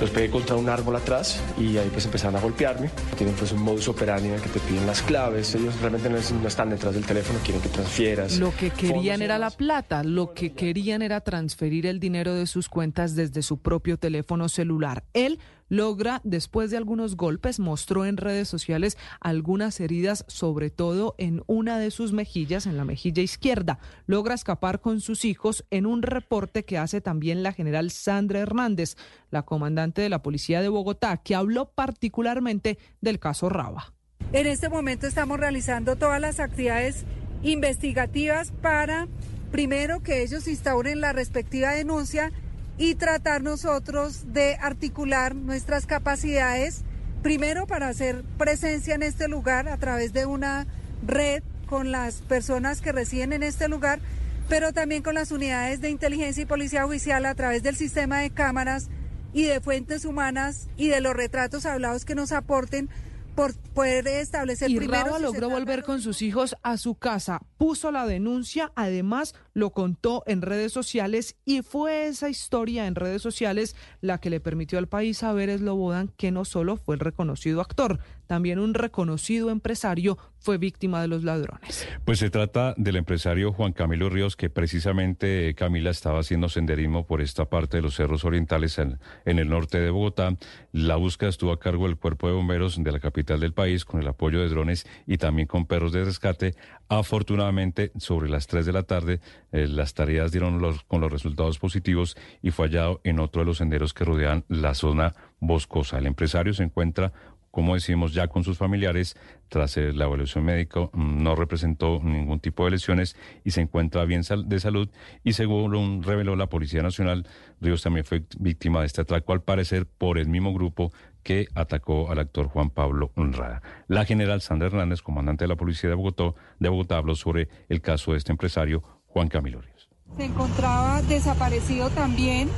los 0.00 0.10
pegué 0.10 0.30
contra 0.30 0.56
un 0.56 0.68
árbol 0.68 0.96
atrás 0.96 1.40
y 1.58 1.76
ahí 1.76 1.88
pues 1.92 2.04
empezaron 2.04 2.36
a 2.36 2.40
golpearme, 2.40 2.90
tienen 3.16 3.34
pues 3.34 3.52
un 3.52 3.62
modus 3.62 3.88
operandi 3.88 4.28
en 4.28 4.34
el 4.34 4.40
que 4.40 4.48
te 4.48 4.60
piden 4.60 4.86
las 4.86 5.02
claves, 5.02 5.54
ellos 5.54 5.78
realmente 5.80 6.08
no, 6.08 6.16
no 6.40 6.48
están 6.48 6.70
detrás 6.70 6.94
del 6.94 7.04
teléfono, 7.04 7.38
quieren 7.44 7.62
que 7.62 7.68
transfieras. 7.68 8.38
Lo 8.38 8.54
que 8.54 8.70
querían 8.70 9.22
era 9.22 9.38
la 9.38 9.50
plata, 9.50 10.04
lo 10.04 10.34
que 10.34 10.52
querían 10.52 11.02
era 11.02 11.20
transferir 11.20 11.86
el 11.86 12.00
dinero 12.00 12.34
de 12.34 12.46
sus 12.46 12.68
cuentas 12.68 13.14
desde 13.14 13.42
su 13.42 13.58
propio 13.58 13.98
teléfono 13.98 14.48
celular. 14.48 15.04
Él 15.12 15.38
logra, 15.68 16.20
después 16.24 16.70
de 16.70 16.76
algunos 16.76 17.16
golpes, 17.16 17.58
mostró 17.58 18.04
en 18.04 18.16
redes 18.16 18.48
sociales 18.48 18.96
algunas 19.20 19.80
heridas, 19.80 20.24
sobre 20.28 20.70
todo 20.70 21.14
en 21.18 21.42
una 21.46 21.78
de 21.78 21.90
sus 21.90 22.12
mejillas, 22.12 22.66
en 22.66 22.76
la 22.76 22.84
mejilla 22.84 23.22
izquierda. 23.22 23.78
Logra 24.06 24.34
escapar 24.34 24.80
con 24.80 25.00
sus 25.00 25.24
hijos 25.24 25.64
en 25.70 25.86
un 25.86 26.02
reporte 26.02 26.64
que 26.64 26.78
hace 26.78 27.00
también 27.00 27.42
la 27.42 27.52
general 27.52 27.90
Sandra 27.90 28.40
Hernández, 28.40 28.96
la 29.30 29.42
comandante 29.42 30.02
de 30.02 30.08
la 30.08 30.22
Policía 30.22 30.60
de 30.60 30.68
Bogotá, 30.68 31.16
que 31.18 31.34
habló 31.34 31.70
particularmente 31.70 32.78
del 33.00 33.18
caso 33.18 33.48
Raba. 33.48 33.92
En 34.32 34.46
este 34.46 34.68
momento 34.68 35.06
estamos 35.06 35.38
realizando 35.38 35.96
todas 35.96 36.20
las 36.20 36.40
actividades 36.40 37.04
investigativas 37.42 38.50
para, 38.60 39.08
primero, 39.52 40.02
que 40.02 40.22
ellos 40.22 40.48
instauren 40.48 41.00
la 41.00 41.12
respectiva 41.12 41.70
denuncia 41.70 42.32
y 42.78 42.94
tratar 42.94 43.42
nosotros 43.42 44.32
de 44.32 44.56
articular 44.60 45.34
nuestras 45.34 45.86
capacidades, 45.86 46.82
primero 47.22 47.66
para 47.66 47.88
hacer 47.88 48.22
presencia 48.38 48.94
en 48.94 49.02
este 49.02 49.28
lugar 49.28 49.68
a 49.68 49.76
través 49.78 50.12
de 50.12 50.26
una 50.26 50.66
red 51.06 51.42
con 51.66 51.90
las 51.90 52.16
personas 52.16 52.80
que 52.80 52.92
residen 52.92 53.32
en 53.32 53.42
este 53.42 53.68
lugar, 53.68 54.00
pero 54.48 54.72
también 54.72 55.02
con 55.02 55.14
las 55.14 55.32
unidades 55.32 55.80
de 55.80 55.90
inteligencia 55.90 56.42
y 56.42 56.46
policía 56.46 56.84
judicial 56.84 57.26
a 57.26 57.34
través 57.34 57.62
del 57.62 57.76
sistema 57.76 58.20
de 58.20 58.30
cámaras 58.30 58.88
y 59.32 59.44
de 59.44 59.60
fuentes 59.60 60.04
humanas 60.04 60.68
y 60.76 60.88
de 60.88 61.00
los 61.00 61.14
retratos 61.14 61.66
hablados 61.66 62.04
que 62.04 62.14
nos 62.14 62.32
aporten 62.32 62.88
por 63.34 63.54
poder 63.74 64.06
establecer 64.08 64.70
y 64.70 64.76
primero. 64.76 65.18
logró 65.18 65.50
volver 65.50 65.82
con 65.82 66.00
sus 66.00 66.22
hijos 66.22 66.56
a 66.62 66.78
su 66.78 66.94
casa, 66.94 67.42
puso 67.58 67.90
la 67.90 68.06
denuncia, 68.06 68.72
además 68.74 69.34
lo 69.56 69.70
contó 69.70 70.22
en 70.26 70.42
redes 70.42 70.70
sociales 70.70 71.34
y 71.46 71.62
fue 71.62 72.08
esa 72.08 72.28
historia 72.28 72.86
en 72.86 72.94
redes 72.94 73.22
sociales 73.22 73.74
la 74.02 74.18
que 74.18 74.28
le 74.28 74.38
permitió 74.38 74.78
al 74.78 74.86
país 74.86 75.16
saber 75.16 75.48
Slobodan 75.56 76.12
que 76.18 76.30
no 76.30 76.44
solo 76.44 76.76
fue 76.76 76.96
el 76.96 77.00
reconocido 77.00 77.62
actor, 77.62 77.98
también 78.26 78.58
un 78.58 78.74
reconocido 78.74 79.48
empresario 79.48 80.18
fue 80.38 80.58
víctima 80.58 81.00
de 81.00 81.08
los 81.08 81.24
ladrones. 81.24 81.88
Pues 82.04 82.18
se 82.18 82.28
trata 82.28 82.74
del 82.76 82.96
empresario 82.96 83.52
Juan 83.52 83.72
Camilo 83.72 84.10
Ríos, 84.10 84.36
que 84.36 84.50
precisamente 84.50 85.54
Camila 85.54 85.90
estaba 85.90 86.20
haciendo 86.20 86.48
senderismo 86.48 87.06
por 87.06 87.22
esta 87.22 87.46
parte 87.46 87.78
de 87.78 87.82
los 87.82 87.94
cerros 87.94 88.24
orientales 88.24 88.78
en, 88.78 88.98
en 89.24 89.38
el 89.38 89.48
norte 89.48 89.80
de 89.80 89.90
Bogotá. 89.90 90.36
La 90.72 90.96
búsqueda 90.96 91.30
estuvo 91.30 91.52
a 91.52 91.58
cargo 91.58 91.86
del 91.86 91.96
cuerpo 91.96 92.28
de 92.28 92.34
bomberos 92.34 92.82
de 92.82 92.92
la 92.92 93.00
capital 93.00 93.40
del 93.40 93.54
país 93.54 93.84
con 93.84 94.00
el 94.00 94.08
apoyo 94.08 94.40
de 94.40 94.48
drones 94.48 94.86
y 95.06 95.16
también 95.16 95.48
con 95.48 95.66
perros 95.66 95.92
de 95.92 96.04
rescate. 96.04 96.54
Afortunadamente, 96.88 97.90
sobre 97.98 98.28
las 98.28 98.46
3 98.46 98.64
de 98.64 98.72
la 98.72 98.84
tarde, 98.84 99.20
eh, 99.52 99.66
las 99.66 99.94
tareas 99.94 100.30
dieron 100.30 100.60
los, 100.60 100.84
con 100.84 101.00
los 101.00 101.10
resultados 101.10 101.58
positivos 101.58 102.16
y 102.42 102.50
fue 102.50 102.68
hallado 102.68 103.00
en 103.04 103.18
otro 103.18 103.40
de 103.40 103.46
los 103.46 103.58
senderos 103.58 103.92
que 103.92 104.04
rodean 104.04 104.44
la 104.48 104.74
zona 104.74 105.14
boscosa. 105.40 105.98
El 105.98 106.06
empresario 106.06 106.54
se 106.54 106.62
encuentra 106.62 107.12
como 107.56 107.72
decimos, 107.72 108.12
ya 108.12 108.28
con 108.28 108.44
sus 108.44 108.58
familiares, 108.58 109.16
tras 109.48 109.78
la 109.78 110.04
evaluación 110.04 110.44
médica, 110.44 110.90
mm, 110.92 111.22
no 111.22 111.34
representó 111.34 112.00
ningún 112.02 112.38
tipo 112.38 112.66
de 112.66 112.72
lesiones 112.72 113.16
y 113.44 113.52
se 113.52 113.62
encuentra 113.62 114.04
bien 114.04 114.20
de 114.44 114.60
salud. 114.60 114.90
Y 115.24 115.32
según 115.32 116.02
reveló 116.02 116.36
la 116.36 116.50
Policía 116.50 116.82
Nacional, 116.82 117.26
Ríos 117.62 117.80
también 117.80 118.04
fue 118.04 118.24
víctima 118.38 118.80
de 118.80 118.86
este 118.88 119.00
atraco, 119.00 119.32
al 119.32 119.40
parecer 119.40 119.86
por 119.86 120.18
el 120.18 120.28
mismo 120.28 120.52
grupo 120.52 120.92
que 121.26 121.48
atacó 121.56 122.08
al 122.12 122.20
actor 122.20 122.46
Juan 122.46 122.70
Pablo 122.70 123.10
Honrada. 123.16 123.60
La 123.88 124.04
general 124.04 124.42
Sandra 124.42 124.68
Hernández, 124.68 125.02
comandante 125.02 125.42
de 125.42 125.48
la 125.48 125.56
Policía 125.56 125.90
de 125.90 125.96
Bogotá, 125.96 126.38
de 126.60 126.68
Bogotá 126.68 126.98
habló 126.98 127.16
sobre 127.16 127.48
el 127.68 127.80
caso 127.80 128.12
de 128.12 128.18
este 128.18 128.30
empresario, 128.30 128.84
Juan 129.08 129.26
Camilo 129.26 129.60
Ríos. 129.60 129.88
Se 130.16 130.24
encontraba 130.24 131.02
desaparecido 131.02 131.90
también 131.90 132.48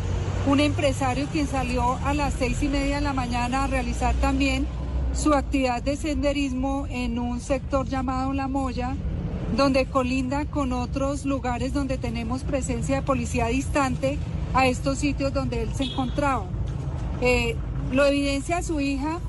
un 0.47 0.61
empresario 0.61 1.29
quien 1.33 1.47
salió 1.47 1.95
a 2.05 2.13
las 2.13 2.35
seis 2.35 2.63
y 2.63 2.69
media 2.69 2.97
de 2.97 3.01
la 3.01 3.15
mañana 3.15 3.65
a 3.65 3.69
realizar 3.69 4.15
también 4.17 4.67
su 5.15 5.33
actividad 5.33 5.83
de 5.83 5.97
senderismo 5.97 6.87
en 6.91 7.19
un 7.19 7.41
sector 7.41 7.87
llamado 7.87 8.35
La 8.35 8.49
Moya, 8.49 8.97
donde 9.57 9.87
colinda 9.87 10.45
con 10.45 10.75
otros 10.75 11.25
lugares 11.25 11.73
donde 11.73 11.97
tenemos 11.97 12.45
presencia 12.45 12.97
de 12.97 13.03
policía 13.03 13.47
distante 13.47 14.19
a 14.53 14.67
estos 14.67 14.99
sitios 14.99 15.33
donde 15.33 15.63
él 15.63 15.73
se 15.73 15.85
encontraba. 15.85 16.45
Eh, 17.23 17.57
lo 17.93 18.05
evidencia 18.05 18.63
su 18.63 18.81
hija 18.81 19.21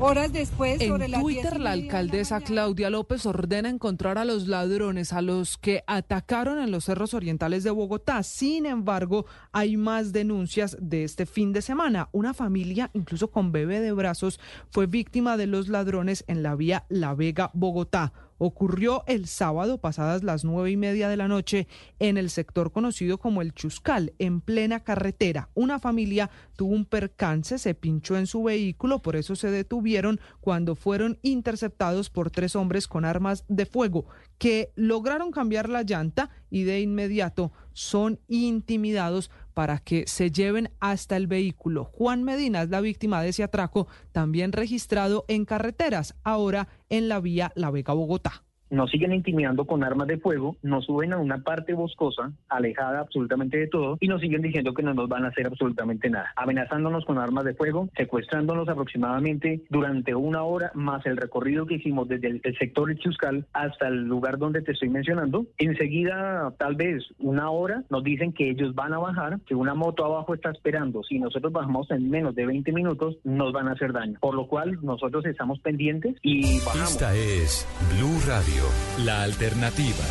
Horas 0.00 0.32
después, 0.32 0.80
en 0.80 1.10
Twitter, 1.10 1.58
la 1.58 1.72
alcaldesa 1.72 2.40
Claudia 2.40 2.88
López 2.88 3.26
ordena 3.26 3.68
encontrar 3.68 4.16
a 4.16 4.24
los 4.24 4.46
ladrones, 4.46 5.12
a 5.12 5.22
los 5.22 5.58
que 5.58 5.82
atacaron 5.88 6.60
en 6.60 6.70
los 6.70 6.84
cerros 6.84 7.14
orientales 7.14 7.64
de 7.64 7.72
Bogotá. 7.72 8.22
Sin 8.22 8.64
embargo, 8.64 9.26
hay 9.50 9.76
más 9.76 10.12
denuncias 10.12 10.76
de 10.80 11.02
este 11.02 11.26
fin 11.26 11.52
de 11.52 11.62
semana. 11.62 12.10
Una 12.12 12.32
familia, 12.32 12.90
incluso 12.94 13.32
con 13.32 13.50
bebé 13.50 13.80
de 13.80 13.90
brazos, 13.90 14.38
fue 14.70 14.86
víctima 14.86 15.36
de 15.36 15.48
los 15.48 15.66
ladrones 15.66 16.22
en 16.28 16.44
la 16.44 16.54
vía 16.54 16.86
La 16.88 17.16
Vega, 17.16 17.50
Bogotá 17.52 18.12
ocurrió 18.38 19.04
el 19.06 19.26
sábado 19.26 19.78
pasadas 19.78 20.22
las 20.22 20.44
nueve 20.44 20.70
y 20.70 20.76
media 20.76 21.08
de 21.08 21.16
la 21.16 21.28
noche 21.28 21.68
en 21.98 22.16
el 22.16 22.30
sector 22.30 22.72
conocido 22.72 23.18
como 23.18 23.42
el 23.42 23.52
Chuscal, 23.52 24.14
en 24.18 24.40
plena 24.40 24.80
carretera. 24.80 25.50
Una 25.54 25.78
familia 25.78 26.30
tuvo 26.56 26.74
un 26.74 26.84
percance, 26.84 27.58
se 27.58 27.74
pinchó 27.74 28.16
en 28.16 28.26
su 28.26 28.42
vehículo, 28.42 29.02
por 29.02 29.16
eso 29.16 29.36
se 29.36 29.50
detuvieron 29.50 30.20
cuando 30.40 30.74
fueron 30.74 31.18
interceptados 31.22 32.10
por 32.10 32.30
tres 32.30 32.56
hombres 32.56 32.88
con 32.88 33.04
armas 33.04 33.44
de 33.48 33.66
fuego 33.66 34.06
que 34.38 34.72
lograron 34.76 35.32
cambiar 35.32 35.68
la 35.68 35.82
llanta 35.82 36.30
y 36.50 36.62
de 36.62 36.80
inmediato 36.80 37.52
son 37.72 38.20
intimidados 38.28 39.30
para 39.58 39.78
que 39.80 40.04
se 40.06 40.30
lleven 40.30 40.70
hasta 40.78 41.16
el 41.16 41.26
vehículo. 41.26 41.82
Juan 41.86 42.22
Medina 42.22 42.62
es 42.62 42.68
la 42.68 42.80
víctima 42.80 43.20
de 43.20 43.30
ese 43.30 43.42
atraco, 43.42 43.88
también 44.12 44.52
registrado 44.52 45.24
en 45.26 45.44
carreteras, 45.44 46.14
ahora 46.22 46.68
en 46.90 47.08
la 47.08 47.18
vía 47.18 47.50
La 47.56 47.72
Vega 47.72 47.92
Bogotá. 47.92 48.44
Nos 48.70 48.90
siguen 48.90 49.12
intimidando 49.12 49.64
con 49.64 49.84
armas 49.84 50.08
de 50.08 50.18
fuego, 50.18 50.56
nos 50.62 50.84
suben 50.86 51.12
a 51.12 51.18
una 51.18 51.38
parte 51.38 51.74
boscosa, 51.74 52.32
alejada 52.48 53.00
absolutamente 53.00 53.58
de 53.58 53.68
todo, 53.68 53.96
y 54.00 54.08
nos 54.08 54.20
siguen 54.20 54.42
diciendo 54.42 54.74
que 54.74 54.82
no 54.82 54.94
nos 54.94 55.08
van 55.08 55.24
a 55.24 55.28
hacer 55.28 55.46
absolutamente 55.46 56.10
nada, 56.10 56.32
amenazándonos 56.36 57.04
con 57.04 57.18
armas 57.18 57.44
de 57.44 57.54
fuego, 57.54 57.88
secuestrándonos 57.96 58.68
aproximadamente 58.68 59.62
durante 59.68 60.14
una 60.14 60.42
hora, 60.42 60.70
más 60.74 61.04
el 61.06 61.16
recorrido 61.16 61.66
que 61.66 61.74
hicimos 61.74 62.08
desde 62.08 62.28
el, 62.28 62.42
sector 62.58 62.88
de 62.88 62.96
Chuscal 62.96 63.46
hasta 63.52 63.88
el 63.88 64.04
lugar 64.04 64.38
donde 64.38 64.62
te 64.62 64.72
estoy 64.72 64.88
mencionando. 64.88 65.46
Enseguida, 65.58 66.52
tal 66.58 66.74
vez 66.74 67.04
una 67.18 67.50
hora, 67.50 67.84
nos 67.90 68.02
dicen 68.02 68.32
que 68.32 68.50
ellos 68.50 68.74
van 68.74 68.92
a 68.92 68.98
bajar, 68.98 69.40
que 69.46 69.54
una 69.54 69.74
moto 69.74 70.04
abajo 70.04 70.34
está 70.34 70.50
esperando. 70.50 71.02
Si 71.04 71.18
nosotros 71.18 71.52
bajamos 71.52 71.90
en 71.90 72.10
menos 72.10 72.34
de 72.34 72.46
20 72.46 72.72
minutos, 72.72 73.16
nos 73.24 73.52
van 73.52 73.68
a 73.68 73.72
hacer 73.72 73.92
daño. 73.92 74.18
Por 74.20 74.34
lo 74.34 74.48
cual, 74.48 74.78
nosotros 74.82 75.24
estamos 75.26 75.60
pendientes 75.60 76.16
y 76.22 76.58
bajamos. 76.64 76.92
Esta 76.92 77.14
es 77.14 77.66
Blue 77.94 78.18
Radio, 78.26 78.57
la 78.98 79.22
alternativa. 79.22 80.04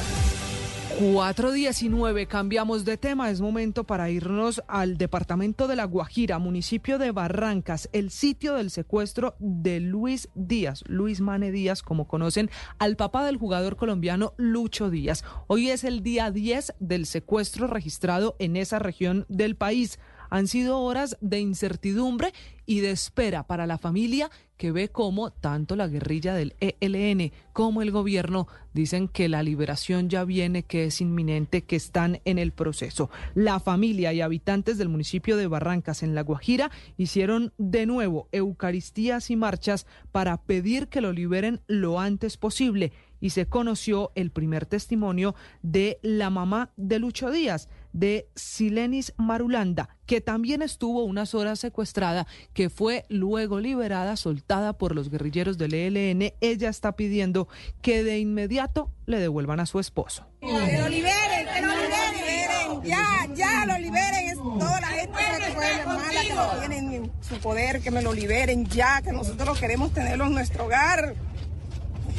419, 1.00 2.26
cambiamos 2.26 2.84
de 2.84 2.98
tema, 2.98 3.30
es 3.30 3.40
momento 3.40 3.84
para 3.84 4.10
irnos 4.10 4.64
al 4.68 4.98
departamento 4.98 5.68
de 5.68 5.76
La 5.76 5.86
Guajira, 5.86 6.40
municipio 6.40 6.98
de 6.98 7.12
Barrancas, 7.12 7.88
el 7.94 8.10
sitio 8.10 8.56
del 8.56 8.72
secuestro 8.72 9.36
de 9.38 9.80
Luis 9.80 10.30
Díaz, 10.34 10.84
Luis 10.88 11.22
Mane 11.22 11.52
Díaz, 11.52 11.84
como 11.84 12.08
conocen, 12.08 12.50
al 12.80 12.96
papá 12.96 13.24
del 13.28 13.38
jugador 13.38 13.76
colombiano 13.76 14.34
Lucho 14.38 14.90
Díaz. 14.90 15.24
Hoy 15.46 15.70
es 15.70 15.84
el 15.84 16.02
día 16.02 16.32
10 16.32 16.74
del 16.80 17.06
secuestro 17.06 17.68
registrado 17.68 18.36
en 18.40 18.56
esa 18.56 18.80
región 18.80 19.28
del 19.30 19.56
país. 19.56 20.00
Han 20.32 20.48
sido 20.48 20.80
horas 20.80 21.16
de 21.22 21.40
incertidumbre 21.40 22.34
y 22.66 22.80
de 22.80 22.90
espera 22.90 23.46
para 23.46 23.68
la 23.68 23.78
familia 23.78 24.32
que 24.58 24.72
ve 24.72 24.90
cómo 24.90 25.32
tanto 25.32 25.76
la 25.76 25.88
guerrilla 25.88 26.34
del 26.34 26.56
ELN 26.60 27.32
como 27.54 27.82
el 27.82 27.92
gobierno 27.92 28.48
dicen 28.74 29.08
que 29.08 29.30
la 29.30 29.44
liberación 29.44 30.10
ya 30.10 30.24
viene, 30.24 30.64
que 30.64 30.86
es 30.86 31.02
inminente, 31.02 31.64
que 31.64 31.76
están 31.76 32.20
en 32.26 32.38
el 32.38 32.52
proceso. 32.52 33.10
La 33.34 33.60
familia 33.60 34.14
y 34.14 34.22
habitantes 34.22 34.78
del 34.78 34.90
municipio 34.90 35.38
de 35.38 35.48
Barrancas 35.48 36.04
en 36.04 36.16
La 36.16 36.22
Guajira 36.22 36.72
hicieron 36.98 37.54
de 37.58 37.86
nuevo 37.86 38.28
eucaristías 38.32 39.32
y 39.32 39.36
marchas 39.36 39.88
para 40.12 40.38
pedir 40.38 40.88
que 40.88 41.02
lo 41.02 41.12
liberen 41.14 41.62
lo 41.68 42.00
antes 42.00 42.38
posible 42.38 42.92
y 43.20 43.32
se 43.32 43.48
conoció 43.48 44.12
el 44.16 44.32
primer 44.32 44.66
testimonio 44.66 45.36
de 45.62 46.00
la 46.02 46.30
mamá 46.30 46.72
de 46.78 47.00
Lucho 47.00 47.32
Díaz, 47.32 47.70
de 47.94 48.30
Silenis 48.36 49.14
Marulanda, 49.18 49.90
que 50.06 50.22
también 50.22 50.62
estuvo 50.62 51.04
unas 51.04 51.34
horas 51.36 51.60
secuestrada, 51.60 52.28
que 52.54 52.70
fue 52.70 53.06
luego 53.10 53.60
liberada, 53.60 54.16
soltada 54.16 54.78
por 54.78 54.96
los 54.96 55.10
guerrilleros 55.10 55.58
del 55.58 55.74
ELN. 55.74 56.34
Ella 56.42 56.70
está 56.70 56.96
pidiendo 56.96 57.48
que 57.82 58.04
de 58.04 58.20
inmediato 58.20 58.92
le 59.06 59.20
devuelvan 59.20 59.60
a 59.60 59.66
su 59.66 59.80
esposo. 59.80 60.28
Que 60.42 60.48
lo 60.48 60.90
liberen, 60.90 61.48
que 61.54 61.62
lo 61.62 61.76
liberen, 61.76 62.84
ya, 62.84 63.28
ya 63.34 63.66
lo 63.66 63.78
liberen. 63.78 64.38
Toda 64.38 64.82
la 64.82 64.88
gente 64.88 65.18
que 65.18 65.86
mala, 65.86 66.22
que 66.22 66.34
lo 66.36 66.60
tienen 66.60 66.94
en 66.94 67.12
su 67.22 67.36
poder, 67.40 67.82
que 67.82 67.92
me 67.92 68.02
lo 68.02 68.14
liberen 68.14 68.66
ya, 68.66 69.02
que 69.02 69.12
nosotros 69.12 69.60
queremos 69.60 69.94
tenerlo 69.94 70.26
en 70.28 70.34
nuestro 70.34 70.66
hogar. 70.66 71.16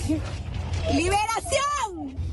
¡Liberación! 0.94 1.77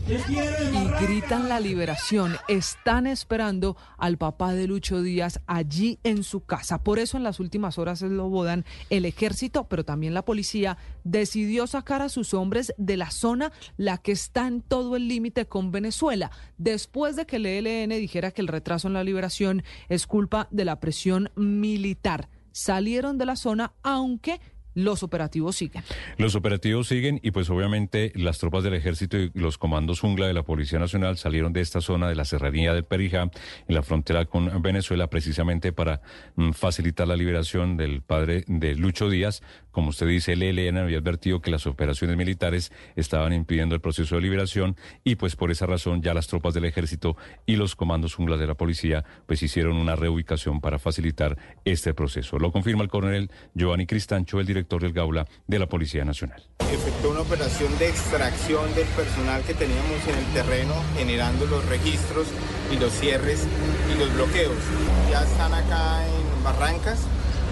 Y 0.07 1.03
gritan 1.03 1.49
la 1.49 1.59
liberación. 1.59 2.35
Están 2.47 3.07
esperando 3.07 3.75
al 3.97 4.19
papá 4.19 4.53
de 4.53 4.67
Lucho 4.67 5.01
Díaz 5.01 5.41
allí 5.47 5.97
en 6.03 6.23
su 6.23 6.41
casa. 6.41 6.83
Por 6.83 6.99
eso 6.99 7.17
en 7.17 7.23
las 7.23 7.39
últimas 7.39 7.79
horas 7.79 8.03
lo 8.03 8.29
bodan 8.29 8.65
el 8.91 9.05
ejército, 9.05 9.67
pero 9.67 9.83
también 9.83 10.13
la 10.13 10.23
policía 10.23 10.77
decidió 11.03 11.65
sacar 11.65 12.03
a 12.03 12.09
sus 12.09 12.35
hombres 12.35 12.71
de 12.77 12.97
la 12.97 13.09
zona, 13.09 13.51
la 13.77 13.97
que 13.97 14.11
está 14.11 14.45
en 14.45 14.61
todo 14.61 14.95
el 14.95 15.07
límite 15.07 15.47
con 15.47 15.71
Venezuela, 15.71 16.29
después 16.59 17.15
de 17.15 17.25
que 17.25 17.37
el 17.37 17.47
ELN 17.47 17.89
dijera 17.89 18.29
que 18.29 18.41
el 18.41 18.47
retraso 18.47 18.87
en 18.87 18.93
la 18.93 19.03
liberación 19.03 19.63
es 19.89 20.05
culpa 20.05 20.47
de 20.51 20.65
la 20.65 20.79
presión 20.79 21.31
militar. 21.35 22.29
Salieron 22.51 23.17
de 23.17 23.25
la 23.25 23.35
zona, 23.35 23.73
aunque 23.81 24.39
los 24.75 25.03
operativos 25.03 25.55
siguen. 25.55 25.83
Los 26.17 26.35
operativos 26.35 26.87
siguen 26.87 27.19
y 27.23 27.31
pues 27.31 27.49
obviamente 27.49 28.11
las 28.15 28.37
tropas 28.37 28.63
del 28.63 28.73
ejército 28.73 29.17
y 29.17 29.31
los 29.33 29.57
comandos 29.57 30.01
jungla 30.01 30.27
de 30.27 30.33
la 30.33 30.43
Policía 30.43 30.79
Nacional 30.79 31.17
salieron 31.17 31.53
de 31.53 31.61
esta 31.61 31.81
zona 31.81 32.09
de 32.09 32.15
la 32.15 32.25
serranía 32.25 32.73
del 32.73 32.83
Perijá, 32.83 33.31
en 33.67 33.75
la 33.75 33.81
frontera 33.81 34.25
con 34.25 34.61
Venezuela, 34.61 35.07
precisamente 35.07 35.71
para 35.71 36.01
mm, 36.35 36.51
facilitar 36.51 37.07
la 37.07 37.15
liberación 37.15 37.77
del 37.77 38.01
padre 38.01 38.43
de 38.47 38.75
Lucho 38.75 39.09
Díaz. 39.09 39.41
Como 39.71 39.89
usted 39.89 40.07
dice, 40.07 40.33
el 40.33 40.43
ELN 40.43 40.77
había 40.77 40.97
advertido 40.97 41.41
que 41.41 41.51
las 41.51 41.67
operaciones 41.67 42.17
militares 42.17 42.71
estaban 42.95 43.33
impidiendo 43.33 43.75
el 43.75 43.81
proceso 43.81 44.15
de 44.15 44.21
liberación 44.21 44.75
y 45.03 45.15
pues 45.15 45.35
por 45.35 45.51
esa 45.51 45.65
razón 45.65 46.01
ya 46.01 46.13
las 46.13 46.27
tropas 46.27 46.53
del 46.53 46.65
ejército 46.65 47.15
y 47.45 47.55
los 47.55 47.75
comandos 47.75 48.13
jungla 48.13 48.37
de 48.37 48.47
la 48.47 48.55
policía 48.55 49.03
pues 49.25 49.41
hicieron 49.41 49.77
una 49.77 49.95
reubicación 49.95 50.59
para 50.59 50.79
facilitar 50.79 51.37
este 51.63 51.93
proceso. 51.93 52.39
Lo 52.39 52.51
confirma 52.51 52.83
el 52.83 52.89
coronel 52.89 53.31
Giovanni 53.53 53.85
Cristancho, 53.85 54.39
el 54.39 54.45
director 54.45 54.64
del 54.67 54.93
Gaula 54.93 55.27
de 55.47 55.59
la 55.59 55.67
Policía 55.67 56.03
Nacional. 56.03 56.43
Efectuó 56.59 57.11
una 57.11 57.21
operación 57.21 57.77
de 57.77 57.89
extracción 57.89 58.73
del 58.73 58.87
personal 58.87 59.43
que 59.43 59.53
teníamos 59.53 60.01
en 60.07 60.15
el 60.17 60.25
terreno, 60.33 60.73
generando 60.97 61.45
los 61.45 61.63
registros 61.65 62.27
y 62.73 62.77
los 62.77 62.91
cierres 62.91 63.45
y 63.93 63.99
los 63.99 64.13
bloqueos. 64.15 64.57
Ya 65.11 65.23
están 65.23 65.53
acá 65.53 66.05
en 66.07 66.43
Barrancas, 66.43 66.99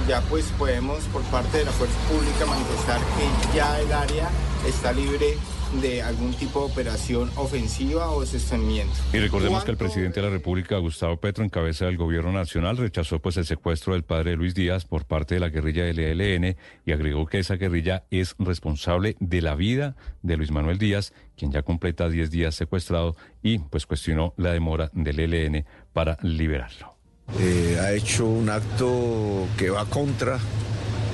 ya 0.08 0.22
pues 0.22 0.46
podemos 0.58 1.04
por 1.06 1.22
parte 1.24 1.60
de 1.60 1.66
la 1.66 1.72
Fuerza 1.72 1.98
Pública 2.10 2.46
manifestar 2.46 3.00
que 3.00 3.56
ya 3.56 3.80
el 3.80 3.94
área 3.94 4.30
está 4.68 4.92
libre 4.92 5.38
de 5.82 6.02
algún 6.02 6.34
tipo 6.34 6.60
de 6.60 6.72
operación 6.72 7.32
ofensiva 7.36 8.10
o 8.10 8.26
sostenimiento. 8.26 8.94
Y 9.14 9.18
recordemos 9.18 9.64
que 9.64 9.72
el 9.72 9.78
presidente 9.78 10.20
de 10.20 10.28
la 10.28 10.32
República, 10.32 10.78
Gustavo 10.78 11.18
Petro, 11.18 11.44
en 11.44 11.50
cabeza 11.50 11.86
del 11.86 11.98
gobierno 11.98 12.32
nacional, 12.32 12.78
rechazó 12.78 13.20
pues 13.20 13.38
el 13.38 13.46
secuestro 13.46 13.94
del 13.94 14.04
padre 14.04 14.32
de 14.32 14.38
Luis 14.38 14.54
Díaz 14.54 14.86
por 14.86 15.06
parte 15.06 15.36
de 15.36 15.40
la 15.40 15.50
guerrilla 15.50 15.84
del 15.84 16.00
ELN 16.00 16.56
y 16.86 16.92
agregó 16.92 17.26
que 17.26 17.40
esa 17.40 17.56
guerrilla 17.56 18.04
es 18.12 18.36
responsable 18.40 19.16
de 19.20 19.42
la 19.42 19.56
vida 19.56 19.96
de 20.22 20.38
Luis 20.38 20.52
Manuel 20.52 20.78
Díaz, 20.78 21.14
quien 21.36 21.52
ya 21.52 21.64
completa 21.64 22.10
10 22.10 22.32
días 22.32 22.56
secuestrado 22.56 23.16
y 23.42 23.60
pues 23.60 23.86
cuestionó 23.86 24.34
la 24.38 24.52
demora 24.52 24.90
del 24.94 25.20
ELN 25.20 25.66
para 25.94 26.18
liberarlo. 26.22 26.96
Eh, 27.40 27.80
ha 27.82 27.94
hecho 27.94 28.26
un 28.26 28.50
acto 28.50 29.48
que 29.58 29.70
va 29.70 29.86
contra 29.86 30.40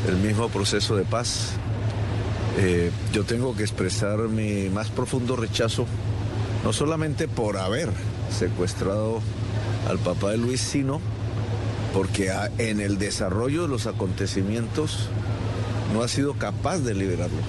el 0.08 0.18
mismo 0.18 0.50
proceso 0.50 0.96
de 0.96 1.04
paz 1.04 1.58
eh, 2.62 2.92
yo 3.14 3.24
tengo 3.24 3.56
que 3.56 3.64
expresar 3.64 4.20
mi 4.20 4.68
más 4.70 4.90
profundo 4.90 5.38
rechazo, 5.38 5.86
no 6.66 6.74
solamente 6.74 7.30
por 7.30 7.56
haber 7.56 7.90
secuestrado 8.38 9.22
al 9.88 9.98
papá 9.98 10.32
de 10.32 10.38
Luis, 10.38 10.60
sino 10.60 11.00
porque 11.94 12.34
en 12.58 12.82
el 12.82 12.98
desarrollo 12.98 13.62
de 13.62 13.70
los 13.70 13.88
acontecimientos 13.88 15.08
no 15.94 16.04
ha 16.04 16.10
sido 16.10 16.34
capaz 16.34 16.80
de 16.80 16.96
liberarlo 16.96 17.40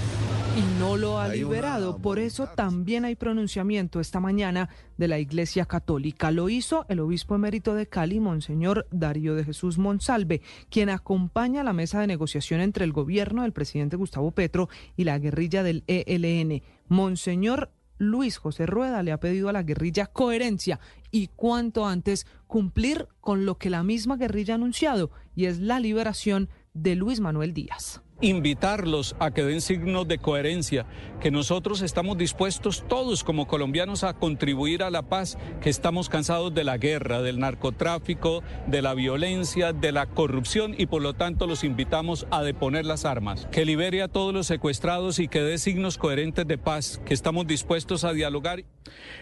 y 0.56 0.78
no 0.80 0.96
lo 0.96 1.18
ha 1.18 1.28
liberado. 1.28 1.98
Por 1.98 2.18
eso 2.18 2.48
también 2.48 3.04
hay 3.04 3.14
pronunciamiento 3.14 4.00
esta 4.00 4.20
mañana 4.20 4.68
de 4.96 5.08
la 5.08 5.18
Iglesia 5.18 5.66
Católica. 5.66 6.30
Lo 6.30 6.48
hizo 6.48 6.86
el 6.88 7.00
obispo 7.00 7.34
emérito 7.34 7.74
de 7.74 7.86
Cali, 7.86 8.20
Monseñor 8.20 8.86
Darío 8.90 9.34
de 9.34 9.44
Jesús 9.44 9.78
Monsalve, 9.78 10.42
quien 10.68 10.88
acompaña 10.88 11.62
la 11.62 11.72
mesa 11.72 12.00
de 12.00 12.06
negociación 12.06 12.60
entre 12.60 12.84
el 12.84 12.92
gobierno 12.92 13.42
del 13.42 13.52
presidente 13.52 13.96
Gustavo 13.96 14.30
Petro 14.32 14.68
y 14.96 15.04
la 15.04 15.18
guerrilla 15.18 15.62
del 15.62 15.84
ELN. 15.86 16.62
Monseñor 16.88 17.70
Luis 17.98 18.38
José 18.38 18.66
Rueda 18.66 19.02
le 19.02 19.12
ha 19.12 19.20
pedido 19.20 19.48
a 19.48 19.52
la 19.52 19.62
guerrilla 19.62 20.06
coherencia 20.06 20.80
y 21.10 21.28
cuanto 21.28 21.86
antes 21.86 22.26
cumplir 22.46 23.08
con 23.20 23.44
lo 23.44 23.58
que 23.58 23.70
la 23.70 23.82
misma 23.82 24.16
guerrilla 24.16 24.54
ha 24.54 24.56
anunciado 24.56 25.10
y 25.36 25.44
es 25.46 25.60
la 25.60 25.80
liberación 25.80 26.48
de 26.72 26.94
Luis 26.94 27.20
Manuel 27.20 27.52
Díaz 27.52 28.00
invitarlos 28.20 29.16
a 29.18 29.30
que 29.30 29.44
den 29.44 29.60
signos 29.60 30.06
de 30.08 30.18
coherencia, 30.18 30.86
que 31.20 31.30
nosotros 31.30 31.82
estamos 31.82 32.18
dispuestos 32.18 32.84
todos 32.88 33.24
como 33.24 33.46
colombianos 33.46 34.04
a 34.04 34.14
contribuir 34.14 34.82
a 34.82 34.90
la 34.90 35.02
paz, 35.02 35.38
que 35.60 35.70
estamos 35.70 36.08
cansados 36.08 36.54
de 36.54 36.64
la 36.64 36.78
guerra, 36.78 37.22
del 37.22 37.38
narcotráfico, 37.38 38.42
de 38.66 38.82
la 38.82 38.94
violencia, 38.94 39.72
de 39.72 39.92
la 39.92 40.06
corrupción 40.06 40.74
y 40.76 40.86
por 40.86 41.02
lo 41.02 41.14
tanto 41.14 41.46
los 41.46 41.64
invitamos 41.64 42.26
a 42.30 42.42
deponer 42.42 42.84
las 42.86 43.04
armas, 43.04 43.46
que 43.50 43.64
libere 43.64 44.02
a 44.02 44.08
todos 44.08 44.34
los 44.34 44.46
secuestrados 44.46 45.18
y 45.18 45.28
que 45.28 45.40
dé 45.40 45.58
signos 45.58 45.98
coherentes 45.98 46.46
de 46.46 46.58
paz, 46.58 47.00
que 47.04 47.14
estamos 47.14 47.46
dispuestos 47.46 48.04
a 48.04 48.12
dialogar. 48.12 48.64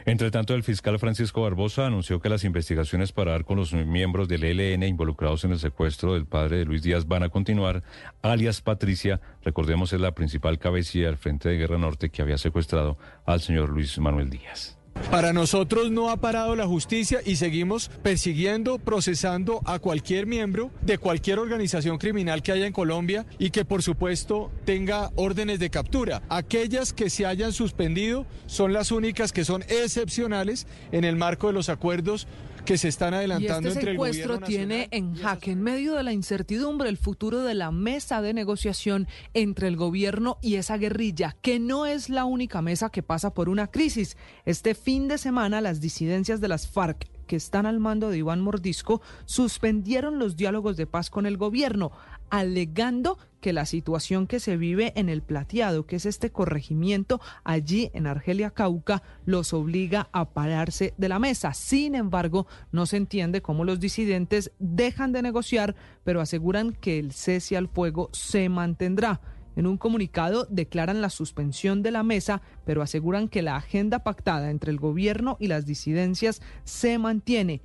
Entre 0.07 0.31
tanto, 0.31 0.55
el 0.55 0.63
fiscal 0.63 0.99
Francisco 0.99 1.43
Barbosa 1.43 1.87
anunció 1.87 2.21
que 2.21 2.29
las 2.29 2.45
investigaciones 2.45 3.13
para 3.13 3.33
dar 3.33 3.45
con 3.45 3.57
los 3.57 3.73
miembros 3.73 4.29
del 4.29 4.45
ELN 4.45 4.83
involucrados 4.85 5.45
en 5.45 5.53
el 5.53 5.59
secuestro 5.59 6.15
del 6.15 6.27
padre 6.27 6.59
de 6.59 6.65
Luis 6.65 6.83
Díaz 6.83 7.07
van 7.07 7.23
a 7.23 7.29
continuar, 7.29 7.83
alias 8.23 8.61
Patricia, 8.89 9.21
recordemos 9.43 9.93
es 9.93 10.01
la 10.01 10.13
principal 10.13 10.59
cabecilla 10.59 11.09
del 11.09 11.19
Frente 11.19 11.51
de 11.51 11.59
Guerra 11.59 11.77
Norte 11.77 12.09
que 12.09 12.23
había 12.23 12.39
secuestrado 12.39 12.97
al 13.27 13.43
señor 13.43 13.69
Luis 13.69 13.99
Manuel 13.99 14.31
Díaz. 14.31 14.79
Para 15.11 15.35
nosotros 15.35 15.91
no 15.91 16.09
ha 16.09 16.17
parado 16.17 16.57
la 16.57 16.67
justicia 16.67 17.21
y 17.25 17.37
seguimos 17.37 17.91
persiguiendo, 18.03 18.79
procesando 18.79 19.61
a 19.67 19.79
cualquier 19.79 20.27
miembro 20.27 20.71
de 20.81 20.97
cualquier 20.97 21.39
organización 21.39 21.99
criminal 21.99 22.43
que 22.43 22.53
haya 22.53 22.67
en 22.67 22.73
Colombia 22.73 23.27
y 23.39 23.51
que 23.51 23.67
por 23.67 23.83
supuesto 23.83 24.51
tenga 24.65 25.11
órdenes 25.15 25.59
de 25.61 25.69
captura. 25.69 26.23
Aquellas 26.31 26.95
que 26.95 27.11
se 27.11 27.27
hayan 27.27 27.53
suspendido 27.53 28.25
son 28.47 28.73
las 28.73 28.91
únicas 28.91 29.33
que 29.33 29.45
son 29.45 29.63
excepcionales 29.69 30.67
en 30.93 31.05
el 31.05 31.17
marco 31.17 31.47
de 31.47 31.53
los 31.53 31.69
acuerdos 31.69 32.27
que 32.69 32.77
se 32.77 32.89
están 32.89 33.15
adelantando 33.15 33.67
y 33.67 33.73
este 33.73 33.81
entre 33.81 33.93
el 33.93 33.97
secuestro 33.97 34.41
tiene 34.41 34.89
en 34.91 35.15
jaque, 35.15 35.53
en 35.53 35.63
medio 35.63 35.95
de 35.95 36.03
la 36.03 36.13
incertidumbre, 36.13 36.91
el 36.91 36.99
futuro 36.99 37.43
de 37.43 37.55
la 37.55 37.71
mesa 37.71 38.21
de 38.21 38.35
negociación 38.35 39.09
entre 39.33 39.69
el 39.69 39.77
gobierno 39.79 40.37
y 40.43 40.57
esa 40.57 40.77
guerrilla, 40.77 41.35
que 41.41 41.61
no 41.61 41.87
es 41.87 42.11
la 42.11 42.27
única 42.27 42.61
mesa 42.61 42.91
que 42.91 43.03
pasa 43.03 43.33
por 43.33 43.49
una 43.49 43.69
crisis. 43.69 44.19
Este 44.45 44.75
fin 44.75 45.09
de 45.09 45.17
semana, 45.17 45.63
las 45.63 45.81
disidencias 45.81 46.43
de 46.43 46.49
las 46.49 46.69
FARC 46.69 47.09
que 47.27 47.37
están 47.37 47.65
al 47.65 47.81
mando 47.81 48.11
de 48.11 48.19
Iván 48.19 48.43
Mordisco 48.43 49.01
suspendieron 49.25 50.19
los 50.19 50.37
diálogos 50.37 50.77
de 50.77 50.87
paz 50.87 51.09
con 51.09 51.25
el 51.25 51.39
gobierno, 51.39 51.93
alegando 52.31 53.19
que 53.41 53.53
la 53.53 53.67
situación 53.67 54.27
que 54.27 54.41
se 54.41 54.57
vive 54.57 54.93
en 54.97 55.09
el 55.09 55.23
Plateado, 55.23 55.87
que 55.87 55.97
es 55.97 56.07
este 56.07 56.31
corregimiento 56.31 57.21
allí 57.45 57.91
en 57.95 58.07
Argelia 58.07 58.51
Cauca, 58.51 59.03
los 59.25 59.53
obliga 59.53 60.09
a 60.13 60.31
pararse 60.31 60.95
de 60.97 61.09
la 61.09 61.19
mesa. 61.19 61.55
Sin 61.55 61.95
embargo, 61.95 62.47
no 62.73 62.87
se 62.87 62.97
entiende 62.97 63.43
cómo 63.43 63.65
los 63.65 63.81
disidentes 63.81 64.53
dejan 64.59 65.13
de 65.13 65.23
negociar, 65.23 65.77
pero 66.05 66.21
aseguran 66.21 66.73
que 66.73 66.99
el 66.99 67.13
cese 67.13 67.57
al 67.57 67.69
fuego 67.69 68.11
se 68.13 68.49
mantendrá. 68.49 69.21
En 69.57 69.67
un 69.67 69.77
comunicado 69.77 70.47
declaran 70.51 71.01
la 71.01 71.11
suspensión 71.11 71.83
de 71.83 71.91
la 71.91 72.05
mesa, 72.05 72.43
pero 72.65 72.81
aseguran 72.81 73.29
que 73.29 73.43
la 73.43 73.57
agenda 73.57 74.05
pactada 74.05 74.51
entre 74.51 74.71
el 74.71 74.79
gobierno 74.79 75.37
y 75.41 75.49
las 75.49 75.67
disidencias 75.67 76.43
se 76.63 76.97
mantiene 76.99 77.61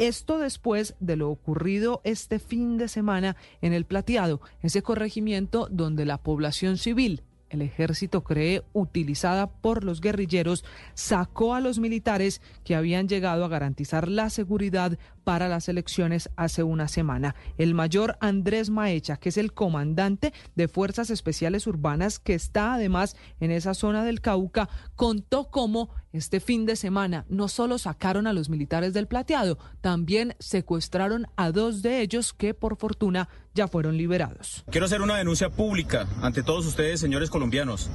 esto 0.00 0.38
después 0.38 0.96
de 0.98 1.16
lo 1.16 1.30
ocurrido 1.30 2.00
este 2.04 2.38
fin 2.38 2.78
de 2.78 2.88
semana 2.88 3.36
en 3.60 3.74
el 3.74 3.84
Plateado, 3.84 4.40
ese 4.62 4.82
corregimiento 4.82 5.68
donde 5.70 6.06
la 6.06 6.16
población 6.16 6.78
civil, 6.78 7.22
el 7.50 7.62
ejército 7.62 8.22
cree 8.22 8.62
utilizada 8.72 9.48
por 9.48 9.84
los 9.84 10.00
guerrilleros, 10.00 10.64
sacó 10.94 11.54
a 11.54 11.60
los 11.60 11.78
militares 11.80 12.40
que 12.64 12.76
habían 12.76 13.08
llegado 13.08 13.44
a 13.44 13.48
garantizar 13.48 14.08
la 14.08 14.30
seguridad 14.30 14.98
para 15.24 15.48
las 15.48 15.68
elecciones 15.68 16.30
hace 16.36 16.62
una 16.62 16.88
semana. 16.88 17.34
El 17.58 17.74
mayor 17.74 18.16
Andrés 18.20 18.70
Maecha, 18.70 19.16
que 19.16 19.28
es 19.28 19.36
el 19.36 19.52
comandante 19.52 20.32
de 20.54 20.68
Fuerzas 20.68 21.10
Especiales 21.10 21.66
Urbanas, 21.66 22.18
que 22.18 22.34
está 22.34 22.74
además 22.74 23.16
en 23.40 23.50
esa 23.50 23.74
zona 23.74 24.04
del 24.04 24.20
Cauca, 24.20 24.68
contó 24.94 25.50
cómo 25.50 25.90
este 26.12 26.40
fin 26.40 26.66
de 26.66 26.76
semana 26.76 27.24
no 27.28 27.48
solo 27.48 27.78
sacaron 27.78 28.26
a 28.26 28.32
los 28.32 28.48
militares 28.48 28.92
del 28.94 29.06
plateado, 29.06 29.58
también 29.80 30.34
secuestraron 30.38 31.26
a 31.36 31.52
dos 31.52 31.82
de 31.82 32.00
ellos 32.00 32.32
que 32.32 32.54
por 32.54 32.76
fortuna 32.76 33.28
ya 33.54 33.68
fueron 33.68 33.96
liberados. 33.96 34.64
Quiero 34.70 34.86
hacer 34.86 35.02
una 35.02 35.16
denuncia 35.16 35.50
pública 35.50 36.06
ante 36.22 36.42
todos 36.42 36.66
ustedes, 36.66 37.00
señores 37.00 37.30
colombianos. 37.30 37.90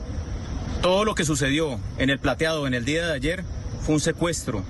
Todo 0.81 1.05
lo 1.05 1.15
que 1.15 1.25
sucedió 1.25 1.79
en 1.97 2.09
el 2.09 2.19
plateado 2.19 2.67
en 2.67 2.73
el 2.73 2.85
día 2.85 3.07
de 3.07 3.13
ayer 3.13 3.43
fue 3.81 3.95
un 3.95 4.01
secuestro 4.01 4.63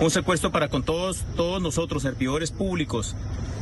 un 0.00 0.10
secuestro 0.10 0.50
para 0.50 0.68
con 0.68 0.82
todos, 0.82 1.26
todos 1.36 1.60
nosotros, 1.60 2.02
servidores 2.02 2.52
públicos, 2.52 3.14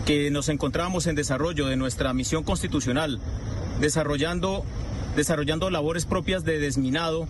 que 0.06 0.30
nos 0.30 0.48
encontramos 0.48 1.08
en 1.08 1.16
desarrollo 1.16 1.66
de 1.66 1.76
nuestra 1.76 2.14
misión 2.14 2.44
constitucional, 2.44 3.18
desarrollando, 3.80 4.64
desarrollando 5.16 5.68
labores 5.68 6.06
propias 6.06 6.44
de 6.44 6.60
desminado, 6.60 7.26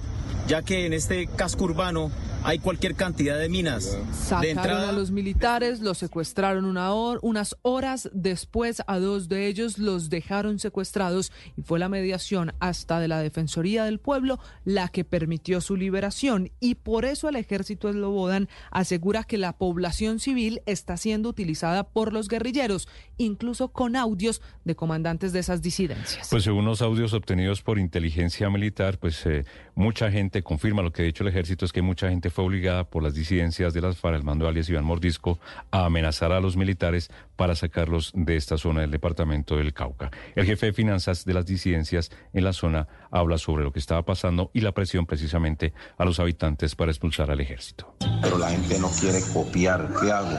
ya 0.48 0.62
que 0.62 0.86
en 0.86 0.94
este 0.94 1.26
casco 1.26 1.64
urbano 1.64 2.10
hay 2.42 2.58
cualquier 2.58 2.94
cantidad 2.94 3.38
de 3.38 3.48
minas. 3.48 3.98
Sacaron 4.12 4.88
a 4.88 4.92
los 4.92 5.10
militares, 5.10 5.80
los 5.80 5.98
secuestraron 5.98 6.64
una 6.64 6.88
unas 6.88 7.56
horas 7.60 8.08
después, 8.14 8.82
a 8.86 8.98
dos 8.98 9.28
de 9.28 9.46
ellos 9.46 9.76
los 9.76 10.08
dejaron 10.08 10.58
secuestrados 10.58 11.32
y 11.56 11.62
fue 11.62 11.78
la 11.78 11.90
mediación 11.90 12.54
hasta 12.60 12.98
de 13.00 13.08
la 13.08 13.20
Defensoría 13.20 13.84
del 13.84 13.98
Pueblo 13.98 14.38
la 14.64 14.88
que 14.88 15.04
permitió 15.04 15.60
su 15.60 15.76
liberación 15.76 16.50
y 16.60 16.76
por 16.76 17.04
eso 17.04 17.28
el 17.28 17.36
ejército 17.36 17.90
Eslobodan 17.90 18.48
asegura 18.70 19.24
que 19.24 19.36
la 19.36 19.58
población 19.58 20.18
civil 20.18 20.62
está 20.64 20.96
siendo 20.96 21.28
utilizada 21.28 21.84
por 21.84 22.14
los 22.14 22.28
guerrilleros, 22.28 22.88
incluso 23.18 23.68
con 23.68 23.96
audios 23.96 24.40
de 24.64 24.74
comandantes 24.74 25.34
de 25.34 25.40
esas 25.40 25.60
disidencias. 25.60 26.28
Pues 26.30 26.44
según 26.44 26.64
los 26.64 26.80
audios 26.80 27.12
obtenidos 27.12 27.60
por 27.60 27.78
inteligencia 27.78 28.48
militar, 28.48 28.98
pues 28.98 29.26
eh, 29.26 29.44
mucha 29.74 30.10
gente 30.10 30.37
confirma 30.42 30.82
lo 30.82 30.92
que 30.92 31.02
ha 31.02 31.04
dicho 31.04 31.22
el 31.22 31.28
ejército 31.28 31.64
es 31.64 31.72
que 31.72 31.82
mucha 31.82 32.08
gente 32.08 32.30
fue 32.30 32.44
obligada 32.44 32.84
por 32.84 33.02
las 33.02 33.14
disidencias 33.14 33.72
de 33.74 33.80
las 33.80 33.96
FARC, 33.96 34.16
el 34.16 34.24
mando 34.24 34.48
alias 34.48 34.68
Iván 34.68 34.84
Mordisco, 34.84 35.38
a 35.70 35.84
amenazar 35.84 36.32
a 36.32 36.40
los 36.40 36.56
militares 36.56 37.10
para 37.36 37.54
sacarlos 37.54 38.12
de 38.14 38.36
esta 38.36 38.58
zona 38.58 38.80
del 38.80 38.90
departamento 38.90 39.56
del 39.56 39.72
Cauca. 39.72 40.10
El 40.34 40.46
jefe 40.46 40.66
de 40.66 40.72
finanzas 40.72 41.24
de 41.24 41.34
las 41.34 41.46
disidencias 41.46 42.10
en 42.32 42.44
la 42.44 42.52
zona 42.52 42.88
habla 43.10 43.38
sobre 43.38 43.64
lo 43.64 43.72
que 43.72 43.78
estaba 43.78 44.02
pasando 44.04 44.50
y 44.52 44.60
la 44.60 44.72
presión 44.72 45.06
precisamente 45.06 45.72
a 45.96 46.04
los 46.04 46.20
habitantes 46.20 46.74
para 46.74 46.90
expulsar 46.90 47.30
al 47.30 47.40
ejército. 47.40 47.94
Pero 48.22 48.38
la 48.38 48.50
gente 48.50 48.78
no 48.78 48.90
quiere 48.90 49.20
copiar. 49.32 49.88
¿Qué 50.00 50.10
hago? 50.10 50.38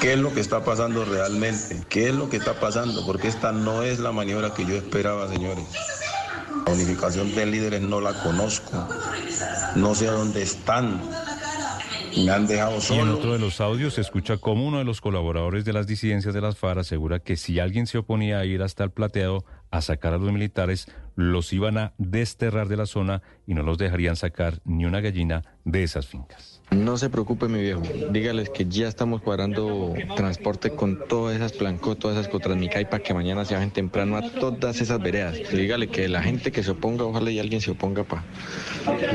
¿Qué 0.00 0.12
es 0.14 0.18
lo 0.18 0.32
que 0.34 0.40
está 0.40 0.64
pasando 0.64 1.04
realmente? 1.04 1.82
¿Qué 1.88 2.08
es 2.08 2.14
lo 2.14 2.28
que 2.28 2.36
está 2.36 2.60
pasando? 2.60 3.04
Porque 3.06 3.28
esta 3.28 3.52
no 3.52 3.82
es 3.82 3.98
la 3.98 4.12
maniobra 4.12 4.52
que 4.54 4.64
yo 4.64 4.74
esperaba, 4.74 5.28
señores. 5.28 5.64
La 6.66 6.72
unificación 6.72 7.34
de 7.34 7.46
líderes 7.46 7.82
no 7.82 8.00
la 8.00 8.12
conozco. 8.22 8.88
No 9.76 9.94
sé 9.94 10.06
dónde 10.06 10.42
están. 10.42 11.00
Me 12.16 12.30
han 12.30 12.46
dejado 12.46 12.80
solo. 12.80 13.00
Y 13.00 13.02
en 13.02 13.08
otro 13.10 13.32
de 13.32 13.38
los 13.38 13.60
audios 13.60 13.94
se 13.94 14.00
escucha 14.00 14.36
como 14.36 14.66
uno 14.66 14.78
de 14.78 14.84
los 14.84 15.00
colaboradores 15.00 15.64
de 15.64 15.72
las 15.72 15.86
disidencias 15.86 16.32
de 16.32 16.40
las 16.40 16.56
FARC 16.56 16.78
asegura 16.78 17.18
que 17.18 17.36
si 17.36 17.58
alguien 17.58 17.86
se 17.86 17.98
oponía 17.98 18.38
a 18.38 18.44
ir 18.44 18.62
hasta 18.62 18.84
el 18.84 18.90
plateado 18.90 19.44
a 19.70 19.80
sacar 19.80 20.14
a 20.14 20.18
los 20.18 20.32
militares, 20.32 20.86
los 21.16 21.52
iban 21.52 21.76
a 21.78 21.92
desterrar 21.98 22.68
de 22.68 22.76
la 22.76 22.86
zona 22.86 23.22
y 23.46 23.54
no 23.54 23.62
los 23.62 23.78
dejarían 23.78 24.14
sacar 24.14 24.60
ni 24.64 24.84
una 24.84 25.00
gallina 25.00 25.44
de 25.64 25.82
esas 25.82 26.06
fincas. 26.06 26.53
No 26.70 26.96
se 26.98 27.08
preocupe, 27.08 27.46
mi 27.46 27.60
viejo. 27.60 27.82
Dígales 28.10 28.50
que 28.50 28.66
ya 28.66 28.88
estamos 28.88 29.22
cuadrando 29.22 29.94
transporte 30.16 30.70
con 30.70 31.06
todas 31.06 31.36
esas 31.36 31.52
plancos, 31.52 31.98
todas 31.98 32.18
esas 32.18 32.28
Cotransmicay 32.28 32.86
para 32.86 33.02
que 33.02 33.14
mañana 33.14 33.44
se 33.44 33.54
bajen 33.54 33.70
temprano 33.70 34.16
a 34.16 34.22
todas 34.30 34.80
esas 34.80 35.00
veredas. 35.00 35.36
Dígale 35.52 35.88
que 35.88 36.08
la 36.08 36.22
gente 36.22 36.50
que 36.50 36.62
se 36.62 36.72
oponga, 36.72 37.04
ojalá 37.04 37.30
y 37.30 37.38
alguien 37.38 37.60
se 37.60 37.70
oponga 37.70 38.02
para 38.04 38.24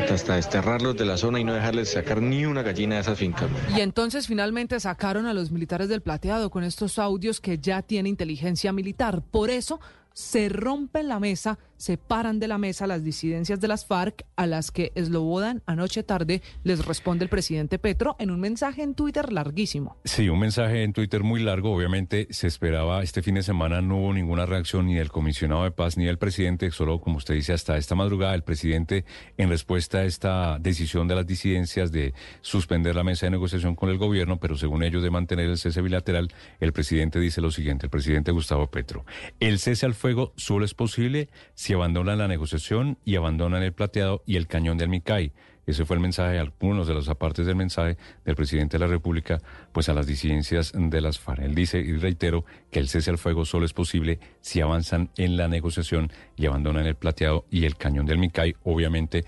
hasta 0.09 0.35
desterrarlos 0.35 0.95
de 0.95 1.05
la 1.05 1.17
zona 1.17 1.39
y 1.39 1.43
no 1.43 1.53
dejarles 1.53 1.91
sacar 1.91 2.21
ni 2.21 2.45
una 2.45 2.61
gallina 2.61 2.95
de 2.95 3.01
esas 3.01 3.17
fincas. 3.17 3.49
Y 3.75 3.81
entonces 3.81 4.27
finalmente 4.27 4.79
sacaron 4.79 5.25
a 5.25 5.33
los 5.33 5.51
militares 5.51 5.89
del 5.89 6.01
plateado 6.01 6.49
con 6.49 6.63
estos 6.63 6.97
audios 6.97 7.41
que 7.41 7.57
ya 7.57 7.81
tiene 7.81 8.09
inteligencia 8.09 8.71
militar. 8.71 9.21
Por 9.21 9.49
eso 9.49 9.79
se 10.13 10.49
rompe 10.49 11.03
la 11.03 11.19
mesa, 11.19 11.59
se 11.79 11.97
paran 11.97 12.39
de 12.39 12.49
la 12.49 12.57
mesa 12.57 12.87
las 12.87 13.03
disidencias 13.05 13.61
de 13.61 13.69
las 13.69 13.85
FARC 13.85 14.25
a 14.35 14.45
las 14.45 14.69
que 14.69 14.91
Eslobodan 14.95 15.63
anoche 15.65 16.03
tarde 16.03 16.41
les 16.63 16.85
responde 16.85 17.23
el 17.23 17.29
presidente 17.29 17.79
Petro 17.79 18.17
en 18.19 18.31
un 18.31 18.39
mensaje 18.41 18.83
en 18.83 18.95
Twitter 18.95 19.31
larguísimo. 19.31 19.97
Sí, 20.03 20.27
un 20.27 20.39
mensaje 20.39 20.83
en 20.83 20.91
Twitter 20.91 21.23
muy 21.23 21.41
largo. 21.41 21.73
Obviamente 21.73 22.27
se 22.31 22.47
esperaba 22.47 23.01
este 23.01 23.21
fin 23.21 23.35
de 23.35 23.43
semana, 23.43 23.81
no 23.81 23.97
hubo 23.97 24.13
ninguna 24.13 24.45
reacción 24.45 24.87
ni 24.87 24.95
del 24.95 25.09
comisionado 25.09 25.63
de 25.63 25.71
paz 25.71 25.95
ni 25.95 26.03
del 26.03 26.17
presidente, 26.17 26.69
solo 26.71 26.99
como 26.99 27.17
usted 27.17 27.35
dice, 27.35 27.53
hasta 27.53 27.77
esta 27.77 27.95
madrugada 27.95 28.35
el 28.35 28.43
presidente 28.43 29.05
en 29.37 29.47
respuesta 29.47 29.99
a 29.99 30.03
esta 30.03 30.59
decisión 30.59 31.07
de 31.07 31.15
las 31.15 31.25
disidencias 31.25 31.93
de 31.93 32.13
suspender 32.41 32.93
la 32.93 33.05
mesa 33.05 33.25
de 33.25 33.31
negociación 33.31 33.75
con 33.75 33.89
el 33.89 33.97
gobierno, 33.97 34.37
pero 34.37 34.57
según 34.57 34.83
ellos 34.83 35.01
de 35.01 35.11
mantener 35.11 35.49
el 35.49 35.57
cese 35.57 35.81
bilateral, 35.81 36.33
el 36.59 36.73
presidente 36.73 37.21
dice 37.21 37.39
lo 37.39 37.51
siguiente, 37.51 37.85
el 37.85 37.89
presidente 37.89 38.31
Gustavo 38.31 38.67
Petro, 38.67 39.05
el 39.39 39.59
cese 39.59 39.85
al 39.85 39.93
fuego 39.93 40.33
solo 40.35 40.65
es 40.65 40.73
posible 40.73 41.29
si 41.55 41.68
abandonan 41.73 42.17
la 42.17 42.27
negociación 42.27 42.97
y 43.05 43.15
abandonan 43.15 43.63
el 43.63 43.73
plateado 43.73 44.23
y 44.25 44.35
el 44.35 44.47
cañón 44.47 44.77
del 44.77 44.89
Micay. 44.89 45.31
Ese 45.69 45.85
fue 45.85 45.97
el 45.97 46.01
mensaje, 46.01 46.39
algunos 46.39 46.87
de 46.87 46.95
los 46.95 47.09
apartes 47.09 47.45
del 47.45 47.55
mensaje 47.55 47.95
del 48.25 48.35
presidente 48.35 48.77
de 48.77 48.85
la 48.85 48.91
República, 48.91 49.39
pues 49.71 49.87
a 49.87 49.93
las 49.93 50.07
disidencias 50.07 50.71
de 50.75 50.99
las 50.99 51.19
FARC. 51.19 51.43
Él 51.43 51.53
dice, 51.53 51.79
y 51.79 51.95
reitero, 51.95 52.43
que 52.71 52.79
el 52.79 52.87
cese 52.87 53.11
al 53.11 53.19
fuego 53.19 53.45
solo 53.45 53.67
es 53.67 53.73
posible 53.73 54.19
si 54.41 54.61
avanzan 54.61 55.11
en 55.15 55.37
la 55.37 55.47
negociación 55.47 56.11
y 56.35 56.47
abandonan 56.47 56.87
el 56.87 56.95
plateado 56.95 57.45
y 57.51 57.65
el 57.65 57.75
cañón 57.75 58.07
del 58.07 58.17
Micay. 58.17 58.55
Obviamente, 58.63 59.25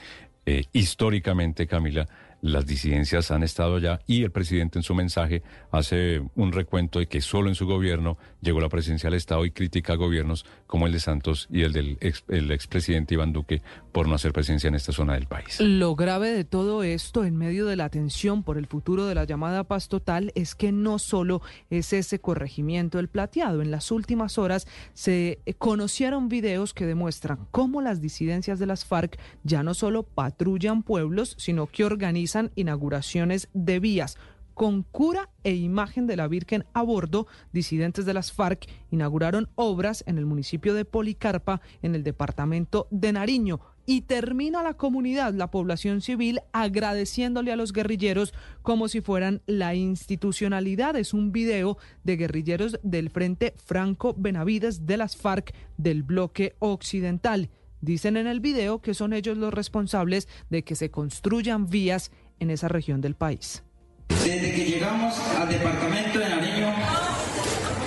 eh, 0.47 0.63
históricamente, 0.73 1.67
Camila, 1.67 2.07
las 2.41 2.65
disidencias 2.65 3.31
han 3.31 3.43
estado 3.43 3.75
allá 3.75 3.99
y 4.07 4.23
el 4.23 4.31
presidente 4.31 4.79
en 4.79 4.83
su 4.83 4.95
mensaje 4.95 5.43
hace 5.71 6.21
un 6.35 6.51
recuento 6.51 6.99
de 6.99 7.07
que 7.07 7.21
solo 7.21 7.49
en 7.49 7.55
su 7.55 7.65
gobierno 7.65 8.17
llegó 8.41 8.59
la 8.59 8.69
presencia 8.69 9.09
del 9.09 9.17
Estado 9.17 9.45
y 9.45 9.51
critica 9.51 9.93
a 9.93 9.95
gobiernos 9.95 10.45
como 10.65 10.87
el 10.87 10.93
de 10.93 10.99
Santos 10.99 11.47
y 11.51 11.61
el 11.61 11.71
del 11.71 11.97
ex, 12.01 12.23
el 12.27 12.51
expresidente 12.51 13.13
Iván 13.13 13.31
Duque 13.31 13.61
por 13.91 14.07
no 14.07 14.15
hacer 14.15 14.33
presencia 14.33 14.67
en 14.67 14.75
esta 14.75 14.91
zona 14.91 15.13
del 15.13 15.27
país. 15.27 15.59
Lo 15.59 15.95
grave 15.95 16.31
de 16.31 16.43
todo 16.43 16.83
esto, 16.83 17.23
en 17.23 17.37
medio 17.37 17.65
de 17.67 17.75
la 17.75 17.89
tensión 17.89 18.43
por 18.43 18.57
el 18.57 18.65
futuro 18.65 19.05
de 19.05 19.15
la 19.15 19.25
llamada 19.25 19.63
paz 19.63 19.87
total, 19.87 20.31
es 20.33 20.55
que 20.55 20.71
no 20.71 20.97
solo 20.97 21.41
es 21.69 21.93
ese 21.93 22.19
corregimiento 22.19 22.97
del 22.97 23.07
plateado. 23.07 23.61
En 23.61 23.69
las 23.69 23.91
últimas 23.91 24.37
horas 24.37 24.67
se 24.93 25.39
conocieron 25.59 26.29
videos 26.29 26.73
que 26.73 26.85
demuestran 26.85 27.47
cómo 27.51 27.81
las 27.81 28.01
disidencias 28.01 28.57
de 28.57 28.65
las 28.65 28.85
FARC 28.85 29.19
ya 29.43 29.61
no 29.61 29.73
solo 29.73 30.03
patrullan 30.03 30.83
pueblos, 30.83 31.35
sino 31.37 31.67
que 31.67 31.83
organizan 31.83 32.30
inauguraciones 32.55 33.49
de 33.53 33.79
vías 33.79 34.17
con 34.53 34.83
cura 34.83 35.29
e 35.43 35.55
imagen 35.55 36.07
de 36.07 36.15
la 36.15 36.27
Virgen 36.27 36.65
a 36.73 36.83
bordo, 36.83 37.27
disidentes 37.51 38.05
de 38.05 38.13
las 38.13 38.31
FARC 38.31 38.67
inauguraron 38.91 39.49
obras 39.55 40.03
en 40.07 40.17
el 40.17 40.25
municipio 40.25 40.73
de 40.73 40.85
Policarpa, 40.85 41.61
en 41.81 41.95
el 41.95 42.03
departamento 42.03 42.87
de 42.91 43.13
Nariño. 43.13 43.59
Y 43.87 44.01
termina 44.01 44.61
la 44.61 44.75
comunidad, 44.75 45.33
la 45.33 45.49
población 45.49 46.01
civil, 46.01 46.41
agradeciéndole 46.53 47.51
a 47.51 47.55
los 47.55 47.73
guerrilleros 47.73 48.33
como 48.61 48.87
si 48.87 49.01
fueran 49.01 49.41
la 49.47 49.73
institucionalidad. 49.73 50.95
Es 50.95 51.13
un 51.15 51.31
video 51.31 51.77
de 52.03 52.17
guerrilleros 52.17 52.79
del 52.83 53.09
Frente 53.09 53.55
Franco 53.57 54.13
Benavides 54.15 54.85
de 54.85 54.97
las 54.97 55.17
FARC 55.17 55.55
del 55.77 56.03
bloque 56.03 56.55
occidental. 56.59 57.49
Dicen 57.81 58.15
en 58.15 58.27
el 58.27 58.39
video 58.41 58.79
que 58.79 58.93
son 58.93 59.11
ellos 59.11 59.39
los 59.39 59.51
responsables 59.51 60.27
de 60.51 60.63
que 60.63 60.75
se 60.75 60.91
construyan 60.91 61.67
vías 61.67 62.11
en 62.41 62.49
esa 62.49 62.67
región 62.67 62.99
del 62.99 63.15
país. 63.15 63.63
Desde 64.09 64.53
que 64.53 64.65
llegamos 64.65 65.17
al 65.39 65.47
departamento 65.47 66.19
de 66.19 66.29
Nariño, 66.29 66.73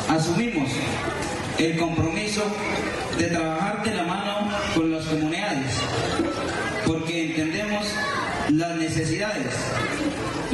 asumimos 0.08 0.70
el 1.58 1.76
compromiso 1.76 2.42
de 3.18 3.26
trabajar 3.26 3.84
de 3.84 3.94
la 3.94 4.04
mano 4.04 4.48
con 4.74 4.92
las 4.92 5.04
comunidades, 5.06 5.80
porque 6.86 7.30
entendemos 7.30 7.84
las 8.50 8.76
necesidades. 8.78 9.54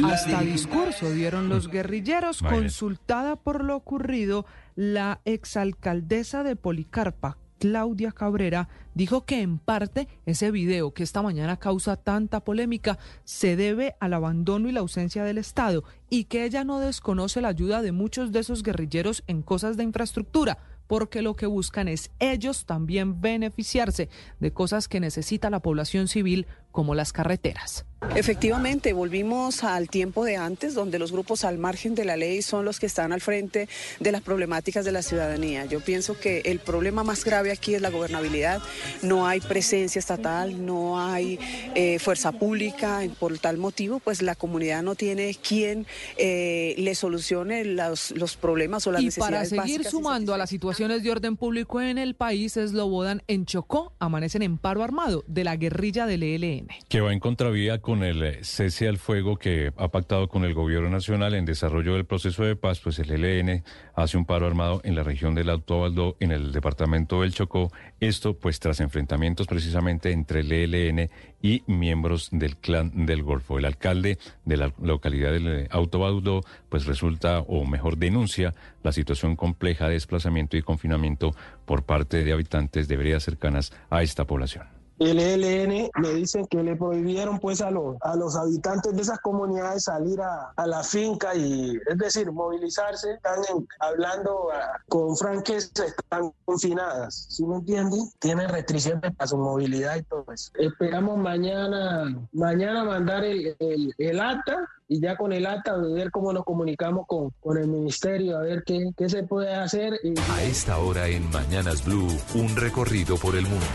Hasta 0.03 0.41
discurso 0.41 1.11
dieron 1.11 1.47
los 1.47 1.69
guerrilleros, 1.69 2.41
consultada 2.41 3.35
por 3.35 3.63
lo 3.63 3.75
ocurrido 3.75 4.47
la 4.75 5.21
exalcaldesa 5.25 6.43
de 6.43 6.55
Policarpa, 6.55 7.37
Claudia 7.61 8.11
Cabrera, 8.11 8.69
dijo 8.95 9.23
que 9.23 9.43
en 9.43 9.59
parte 9.59 10.07
ese 10.25 10.49
video 10.49 10.95
que 10.95 11.03
esta 11.03 11.21
mañana 11.21 11.57
causa 11.57 11.95
tanta 11.95 12.39
polémica 12.39 12.97
se 13.23 13.55
debe 13.55 13.95
al 13.99 14.15
abandono 14.15 14.67
y 14.67 14.71
la 14.71 14.79
ausencia 14.79 15.23
del 15.23 15.37
Estado 15.37 15.83
y 16.09 16.23
que 16.23 16.43
ella 16.43 16.63
no 16.63 16.79
desconoce 16.79 17.39
la 17.39 17.49
ayuda 17.49 17.83
de 17.83 17.91
muchos 17.91 18.31
de 18.31 18.39
esos 18.39 18.63
guerrilleros 18.63 19.23
en 19.27 19.43
cosas 19.43 19.77
de 19.77 19.83
infraestructura 19.83 20.57
porque 20.87 21.21
lo 21.21 21.35
que 21.35 21.45
buscan 21.45 21.87
es 21.87 22.09
ellos 22.19 22.65
también 22.65 23.21
beneficiarse 23.21 24.09
de 24.39 24.51
cosas 24.51 24.87
que 24.87 24.99
necesita 24.99 25.51
la 25.51 25.61
población 25.61 26.07
civil 26.07 26.47
como 26.71 26.95
las 26.95 27.13
carreteras. 27.13 27.85
Efectivamente, 28.15 28.91
volvimos 28.93 29.63
al 29.63 29.87
tiempo 29.87 30.25
de 30.25 30.35
antes, 30.35 30.73
donde 30.73 30.97
los 30.99 31.11
grupos 31.11 31.45
al 31.45 31.59
margen 31.59 31.95
de 31.95 32.03
la 32.03 32.17
ley 32.17 32.41
son 32.41 32.65
los 32.65 32.79
que 32.79 32.87
están 32.87 33.13
al 33.13 33.21
frente 33.21 33.69
de 33.99 34.11
las 34.11 34.21
problemáticas 34.21 34.83
de 34.83 34.91
la 34.91 35.01
ciudadanía. 35.01 35.65
Yo 35.65 35.79
pienso 35.79 36.19
que 36.19 36.41
el 36.45 36.59
problema 36.59 37.03
más 37.03 37.23
grave 37.23 37.51
aquí 37.51 37.75
es 37.75 37.81
la 37.81 37.89
gobernabilidad. 37.89 38.59
No 39.01 39.27
hay 39.27 39.39
presencia 39.39 39.99
estatal, 39.99 40.65
no 40.65 40.99
hay 40.99 41.39
eh, 41.75 41.99
fuerza 41.99 42.31
pública. 42.31 43.01
Por 43.19 43.37
tal 43.37 43.57
motivo, 43.57 43.99
pues 43.99 44.21
la 44.21 44.35
comunidad 44.35 44.81
no 44.83 44.95
tiene 44.95 45.35
quien 45.35 45.85
eh, 46.17 46.73
le 46.79 46.95
solucione 46.95 47.63
los, 47.63 48.11
problemas 48.41 48.87
o 48.87 48.91
las 48.91 49.03
y 49.03 49.05
necesidades 49.05 49.51
para 49.51 49.63
seguir 49.63 49.85
sumando 49.85 50.33
a 50.33 50.37
las 50.37 50.49
situaciones 50.49 51.03
de 51.03 51.11
orden 51.11 51.37
público 51.37 51.79
en 51.79 51.97
el 51.97 52.15
país, 52.15 52.57
es 52.57 52.73
Lobodan 52.73 53.21
en 53.27 53.45
Chocó, 53.45 53.93
amanecen 53.99 54.41
en 54.41 54.57
paro 54.57 54.83
armado 54.83 55.23
de 55.27 55.43
la 55.43 55.55
guerrilla 55.55 56.07
del 56.07 56.23
ELN. 56.23 56.60
Que 56.89 57.01
va 57.01 57.13
en 57.13 57.19
contravía 57.19 57.79
con 57.79 58.03
el 58.03 58.23
eh, 58.23 58.39
cese 58.43 58.87
al 58.87 58.97
fuego 58.97 59.37
que 59.37 59.71
ha 59.77 59.87
pactado 59.89 60.27
con 60.27 60.43
el 60.43 60.53
gobierno 60.53 60.89
nacional 60.89 61.33
en 61.33 61.45
desarrollo 61.45 61.93
del 61.93 62.05
proceso 62.05 62.43
de 62.43 62.55
paz, 62.55 62.79
pues 62.79 62.99
el 62.99 63.11
ELN 63.11 63.63
hace 63.95 64.17
un 64.17 64.25
paro 64.25 64.47
armado 64.47 64.81
en 64.83 64.95
la 64.95 65.03
región 65.03 65.35
del 65.35 65.49
Alto 65.49 65.71
en 66.19 66.31
el 66.31 66.51
departamento 66.51 67.21
del 67.21 67.33
Chocó. 67.33 67.71
Esto 67.99 68.37
pues 68.37 68.59
tras 68.59 68.79
enfrentamientos 68.79 69.47
precisamente 69.47 70.11
entre 70.11 70.41
el 70.41 70.51
ELN 70.51 71.09
y 71.41 71.63
miembros 71.67 72.29
del 72.31 72.57
clan 72.57 73.05
del 73.05 73.23
Golfo. 73.23 73.57
El 73.57 73.65
alcalde 73.65 74.17
de 74.45 74.57
la 74.57 74.73
localidad 74.81 75.31
del 75.31 75.47
eh, 75.47 75.67
Alto 75.71 75.99
Baldo 75.99 76.41
pues 76.69 76.85
resulta 76.85 77.39
o 77.39 77.65
mejor 77.65 77.97
denuncia 77.97 78.53
la 78.83 78.91
situación 78.91 79.35
compleja 79.35 79.87
de 79.87 79.93
desplazamiento 79.93 80.57
y 80.57 80.61
confinamiento 80.61 81.35
por 81.65 81.83
parte 81.83 82.23
de 82.23 82.33
habitantes 82.33 82.87
de 82.87 82.97
veredas 82.97 83.23
cercanas 83.23 83.73
a 83.89 84.03
esta 84.03 84.25
población 84.25 84.80
el 85.01 85.19
ELN 85.19 85.89
me 85.99 86.09
dicen 86.09 86.45
que 86.45 86.61
le 86.61 86.75
prohibieron 86.75 87.39
pues 87.39 87.61
a 87.61 87.71
los, 87.71 87.97
a 88.01 88.15
los 88.15 88.35
habitantes 88.35 88.95
de 88.95 89.01
esas 89.01 89.19
comunidades 89.19 89.85
salir 89.85 90.21
a, 90.21 90.51
a 90.55 90.67
la 90.67 90.83
finca 90.83 91.33
y 91.35 91.75
es 91.89 91.97
decir, 91.97 92.31
movilizarse, 92.31 93.13
están 93.13 93.39
hablando 93.79 94.49
ah, 94.53 94.77
con 94.87 95.17
franqueza, 95.17 95.85
están 95.85 96.31
confinadas, 96.45 97.25
¿sí 97.29 97.43
me 97.45 97.55
entienden? 97.55 98.01
Tienen 98.19 98.47
restricciones 98.49 99.15
para 99.15 99.27
su 99.27 99.37
movilidad 99.37 99.95
y 99.95 100.03
todo 100.03 100.25
eso. 100.31 100.51
Esperamos 100.59 101.17
mañana, 101.17 102.15
mañana 102.31 102.83
mandar 102.83 103.23
el, 103.23 103.55
el, 103.57 103.95
el 103.97 104.19
acta 104.19 104.69
y 104.87 105.01
ya 105.01 105.17
con 105.17 105.33
el 105.33 105.47
acta 105.47 105.77
ver 105.77 106.11
cómo 106.11 106.31
nos 106.31 106.43
comunicamos 106.43 107.07
con, 107.07 107.31
con 107.39 107.57
el 107.57 107.67
ministerio, 107.67 108.37
a 108.37 108.41
ver 108.41 108.63
qué, 108.63 108.91
qué 108.95 109.09
se 109.09 109.23
puede 109.23 109.55
hacer. 109.55 109.99
A 110.31 110.43
esta 110.43 110.77
hora 110.77 111.07
en 111.07 111.27
Mañanas 111.31 111.83
Blue, 111.85 112.07
un 112.35 112.55
recorrido 112.55 113.17
por 113.17 113.35
el 113.35 113.43
mundo. 113.47 113.65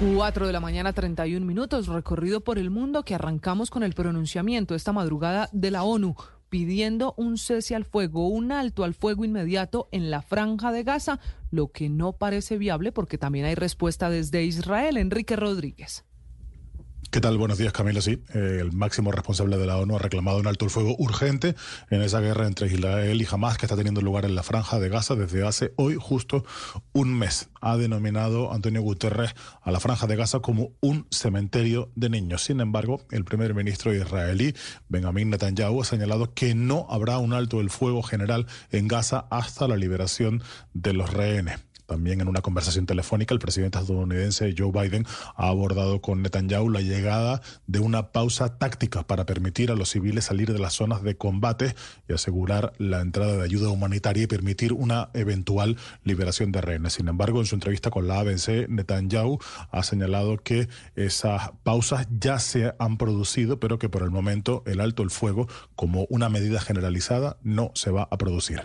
4 0.00 0.46
de 0.46 0.52
la 0.54 0.60
mañana, 0.60 0.94
31 0.94 1.44
minutos, 1.44 1.86
recorrido 1.86 2.40
por 2.40 2.58
el 2.58 2.70
mundo 2.70 3.04
que 3.04 3.14
arrancamos 3.14 3.68
con 3.68 3.82
el 3.82 3.92
pronunciamiento 3.92 4.74
esta 4.74 4.94
madrugada 4.94 5.50
de 5.52 5.70
la 5.70 5.82
ONU 5.82 6.16
pidiendo 6.48 7.12
un 7.18 7.36
cese 7.36 7.74
al 7.74 7.84
fuego, 7.84 8.28
un 8.28 8.50
alto 8.50 8.84
al 8.84 8.94
fuego 8.94 9.26
inmediato 9.26 9.88
en 9.92 10.10
la 10.10 10.22
franja 10.22 10.72
de 10.72 10.84
Gaza, 10.84 11.20
lo 11.50 11.70
que 11.70 11.90
no 11.90 12.12
parece 12.12 12.56
viable 12.56 12.92
porque 12.92 13.18
también 13.18 13.44
hay 13.44 13.54
respuesta 13.54 14.08
desde 14.08 14.42
Israel. 14.42 14.96
Enrique 14.96 15.36
Rodríguez. 15.36 16.06
¿Qué 17.10 17.20
tal? 17.20 17.38
Buenos 17.38 17.58
días, 17.58 17.72
Camilo. 17.72 18.00
Sí, 18.00 18.22
eh, 18.34 18.58
el 18.60 18.70
máximo 18.70 19.10
responsable 19.10 19.56
de 19.56 19.66
la 19.66 19.78
ONU 19.78 19.96
ha 19.96 19.98
reclamado 19.98 20.38
un 20.38 20.46
alto 20.46 20.64
el 20.64 20.70
fuego 20.70 20.94
urgente 20.96 21.56
en 21.90 22.02
esa 22.02 22.20
guerra 22.20 22.46
entre 22.46 22.68
Israel 22.68 23.20
y 23.20 23.26
Hamas 23.28 23.58
que 23.58 23.66
está 23.66 23.74
teniendo 23.74 24.00
lugar 24.00 24.26
en 24.26 24.36
la 24.36 24.44
franja 24.44 24.78
de 24.78 24.88
Gaza 24.88 25.16
desde 25.16 25.44
hace 25.44 25.72
hoy 25.74 25.96
justo 25.98 26.44
un 26.92 27.18
mes. 27.18 27.48
Ha 27.60 27.76
denominado 27.76 28.52
Antonio 28.52 28.80
Guterres 28.82 29.34
a 29.60 29.72
la 29.72 29.80
franja 29.80 30.06
de 30.06 30.14
Gaza 30.14 30.38
como 30.38 30.70
un 30.80 31.08
cementerio 31.10 31.90
de 31.96 32.10
niños. 32.10 32.44
Sin 32.44 32.60
embargo, 32.60 33.00
el 33.10 33.24
primer 33.24 33.54
ministro 33.54 33.92
israelí, 33.92 34.54
Benjamin 34.88 35.30
Netanyahu, 35.30 35.82
ha 35.82 35.84
señalado 35.84 36.32
que 36.32 36.54
no 36.54 36.86
habrá 36.90 37.18
un 37.18 37.32
alto 37.32 37.60
el 37.60 37.70
fuego 37.70 38.04
general 38.04 38.46
en 38.70 38.86
Gaza 38.86 39.26
hasta 39.30 39.66
la 39.66 39.76
liberación 39.76 40.44
de 40.74 40.92
los 40.92 41.12
rehenes. 41.12 41.58
También 41.90 42.20
en 42.20 42.28
una 42.28 42.40
conversación 42.40 42.86
telefónica, 42.86 43.34
el 43.34 43.40
presidente 43.40 43.80
estadounidense 43.80 44.54
Joe 44.56 44.70
Biden 44.70 45.06
ha 45.34 45.48
abordado 45.48 46.00
con 46.00 46.22
Netanyahu 46.22 46.70
la 46.70 46.82
llegada 46.82 47.42
de 47.66 47.80
una 47.80 48.12
pausa 48.12 48.58
táctica 48.58 49.04
para 49.04 49.26
permitir 49.26 49.72
a 49.72 49.74
los 49.74 49.90
civiles 49.90 50.26
salir 50.26 50.52
de 50.52 50.60
las 50.60 50.74
zonas 50.74 51.02
de 51.02 51.16
combate 51.16 51.74
y 52.08 52.12
asegurar 52.12 52.74
la 52.78 53.00
entrada 53.00 53.36
de 53.36 53.42
ayuda 53.42 53.70
humanitaria 53.70 54.22
y 54.22 54.26
permitir 54.28 54.72
una 54.72 55.10
eventual 55.14 55.78
liberación 56.04 56.52
de 56.52 56.60
rehenes. 56.60 56.92
Sin 56.92 57.08
embargo, 57.08 57.40
en 57.40 57.46
su 57.46 57.56
entrevista 57.56 57.90
con 57.90 58.06
la 58.06 58.20
ABC, 58.20 58.68
Netanyahu 58.68 59.40
ha 59.72 59.82
señalado 59.82 60.36
que 60.36 60.68
esas 60.94 61.50
pausas 61.64 62.06
ya 62.20 62.38
se 62.38 62.72
han 62.78 62.98
producido, 62.98 63.58
pero 63.58 63.80
que 63.80 63.88
por 63.88 64.04
el 64.04 64.12
momento 64.12 64.62
el 64.64 64.80
alto 64.80 65.02
el 65.02 65.10
fuego, 65.10 65.48
como 65.74 66.06
una 66.08 66.28
medida 66.28 66.60
generalizada, 66.60 67.36
no 67.42 67.72
se 67.74 67.90
va 67.90 68.06
a 68.12 68.16
producir. 68.16 68.62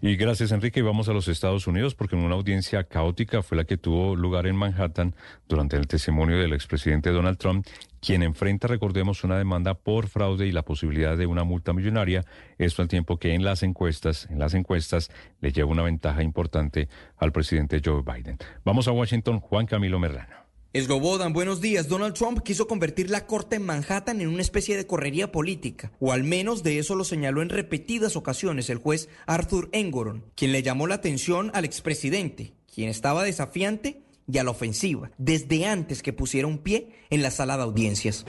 Y 0.00 0.16
gracias, 0.16 0.52
Enrique. 0.52 0.80
Y 0.80 0.82
vamos 0.82 1.08
a 1.08 1.12
los 1.12 1.28
Estados 1.28 1.66
Unidos 1.66 1.94
porque 1.94 2.16
una 2.16 2.34
audiencia 2.34 2.84
caótica 2.84 3.42
fue 3.42 3.56
la 3.56 3.64
que 3.64 3.76
tuvo 3.76 4.16
lugar 4.16 4.46
en 4.46 4.56
Manhattan 4.56 5.14
durante 5.48 5.76
el 5.76 5.86
testimonio 5.86 6.38
del 6.38 6.52
expresidente 6.52 7.10
Donald 7.10 7.38
Trump, 7.38 7.66
quien 8.00 8.22
enfrenta, 8.22 8.68
recordemos, 8.68 9.24
una 9.24 9.38
demanda 9.38 9.74
por 9.74 10.08
fraude 10.08 10.46
y 10.46 10.52
la 10.52 10.62
posibilidad 10.62 11.16
de 11.16 11.26
una 11.26 11.44
multa 11.44 11.72
millonaria. 11.72 12.24
Esto 12.58 12.82
al 12.82 12.88
tiempo 12.88 13.18
que 13.18 13.34
en 13.34 13.44
las 13.44 13.62
encuestas, 13.62 14.28
en 14.30 14.38
las 14.38 14.54
encuestas, 14.54 15.10
le 15.40 15.52
lleva 15.52 15.70
una 15.70 15.82
ventaja 15.82 16.22
importante 16.22 16.88
al 17.16 17.32
presidente 17.32 17.80
Joe 17.84 18.02
Biden. 18.02 18.38
Vamos 18.64 18.86
a 18.88 18.92
Washington, 18.92 19.40
Juan 19.40 19.66
Camilo 19.66 19.98
Merlano. 19.98 20.35
Esgobodan, 20.76 21.32
buenos 21.32 21.62
días. 21.62 21.88
Donald 21.88 22.12
Trump 22.12 22.42
quiso 22.42 22.66
convertir 22.66 23.08
la 23.08 23.26
corte 23.26 23.56
en 23.56 23.62
Manhattan 23.62 24.20
en 24.20 24.28
una 24.28 24.42
especie 24.42 24.76
de 24.76 24.86
correría 24.86 25.32
política, 25.32 25.90
o 26.00 26.12
al 26.12 26.22
menos 26.22 26.62
de 26.62 26.78
eso 26.78 26.94
lo 26.94 27.04
señaló 27.04 27.40
en 27.40 27.48
repetidas 27.48 28.14
ocasiones 28.14 28.68
el 28.68 28.76
juez 28.76 29.08
Arthur 29.24 29.70
Engoron, 29.72 30.26
quien 30.34 30.52
le 30.52 30.62
llamó 30.62 30.86
la 30.86 30.96
atención 30.96 31.50
al 31.54 31.64
expresidente, 31.64 32.52
quien 32.74 32.90
estaba 32.90 33.24
desafiante 33.24 34.02
y 34.30 34.36
a 34.36 34.44
la 34.44 34.50
ofensiva, 34.50 35.10
desde 35.16 35.64
antes 35.64 36.02
que 36.02 36.12
pusiera 36.12 36.46
un 36.46 36.58
pie 36.58 36.90
en 37.08 37.22
la 37.22 37.30
sala 37.30 37.56
de 37.56 37.62
audiencias. 37.62 38.26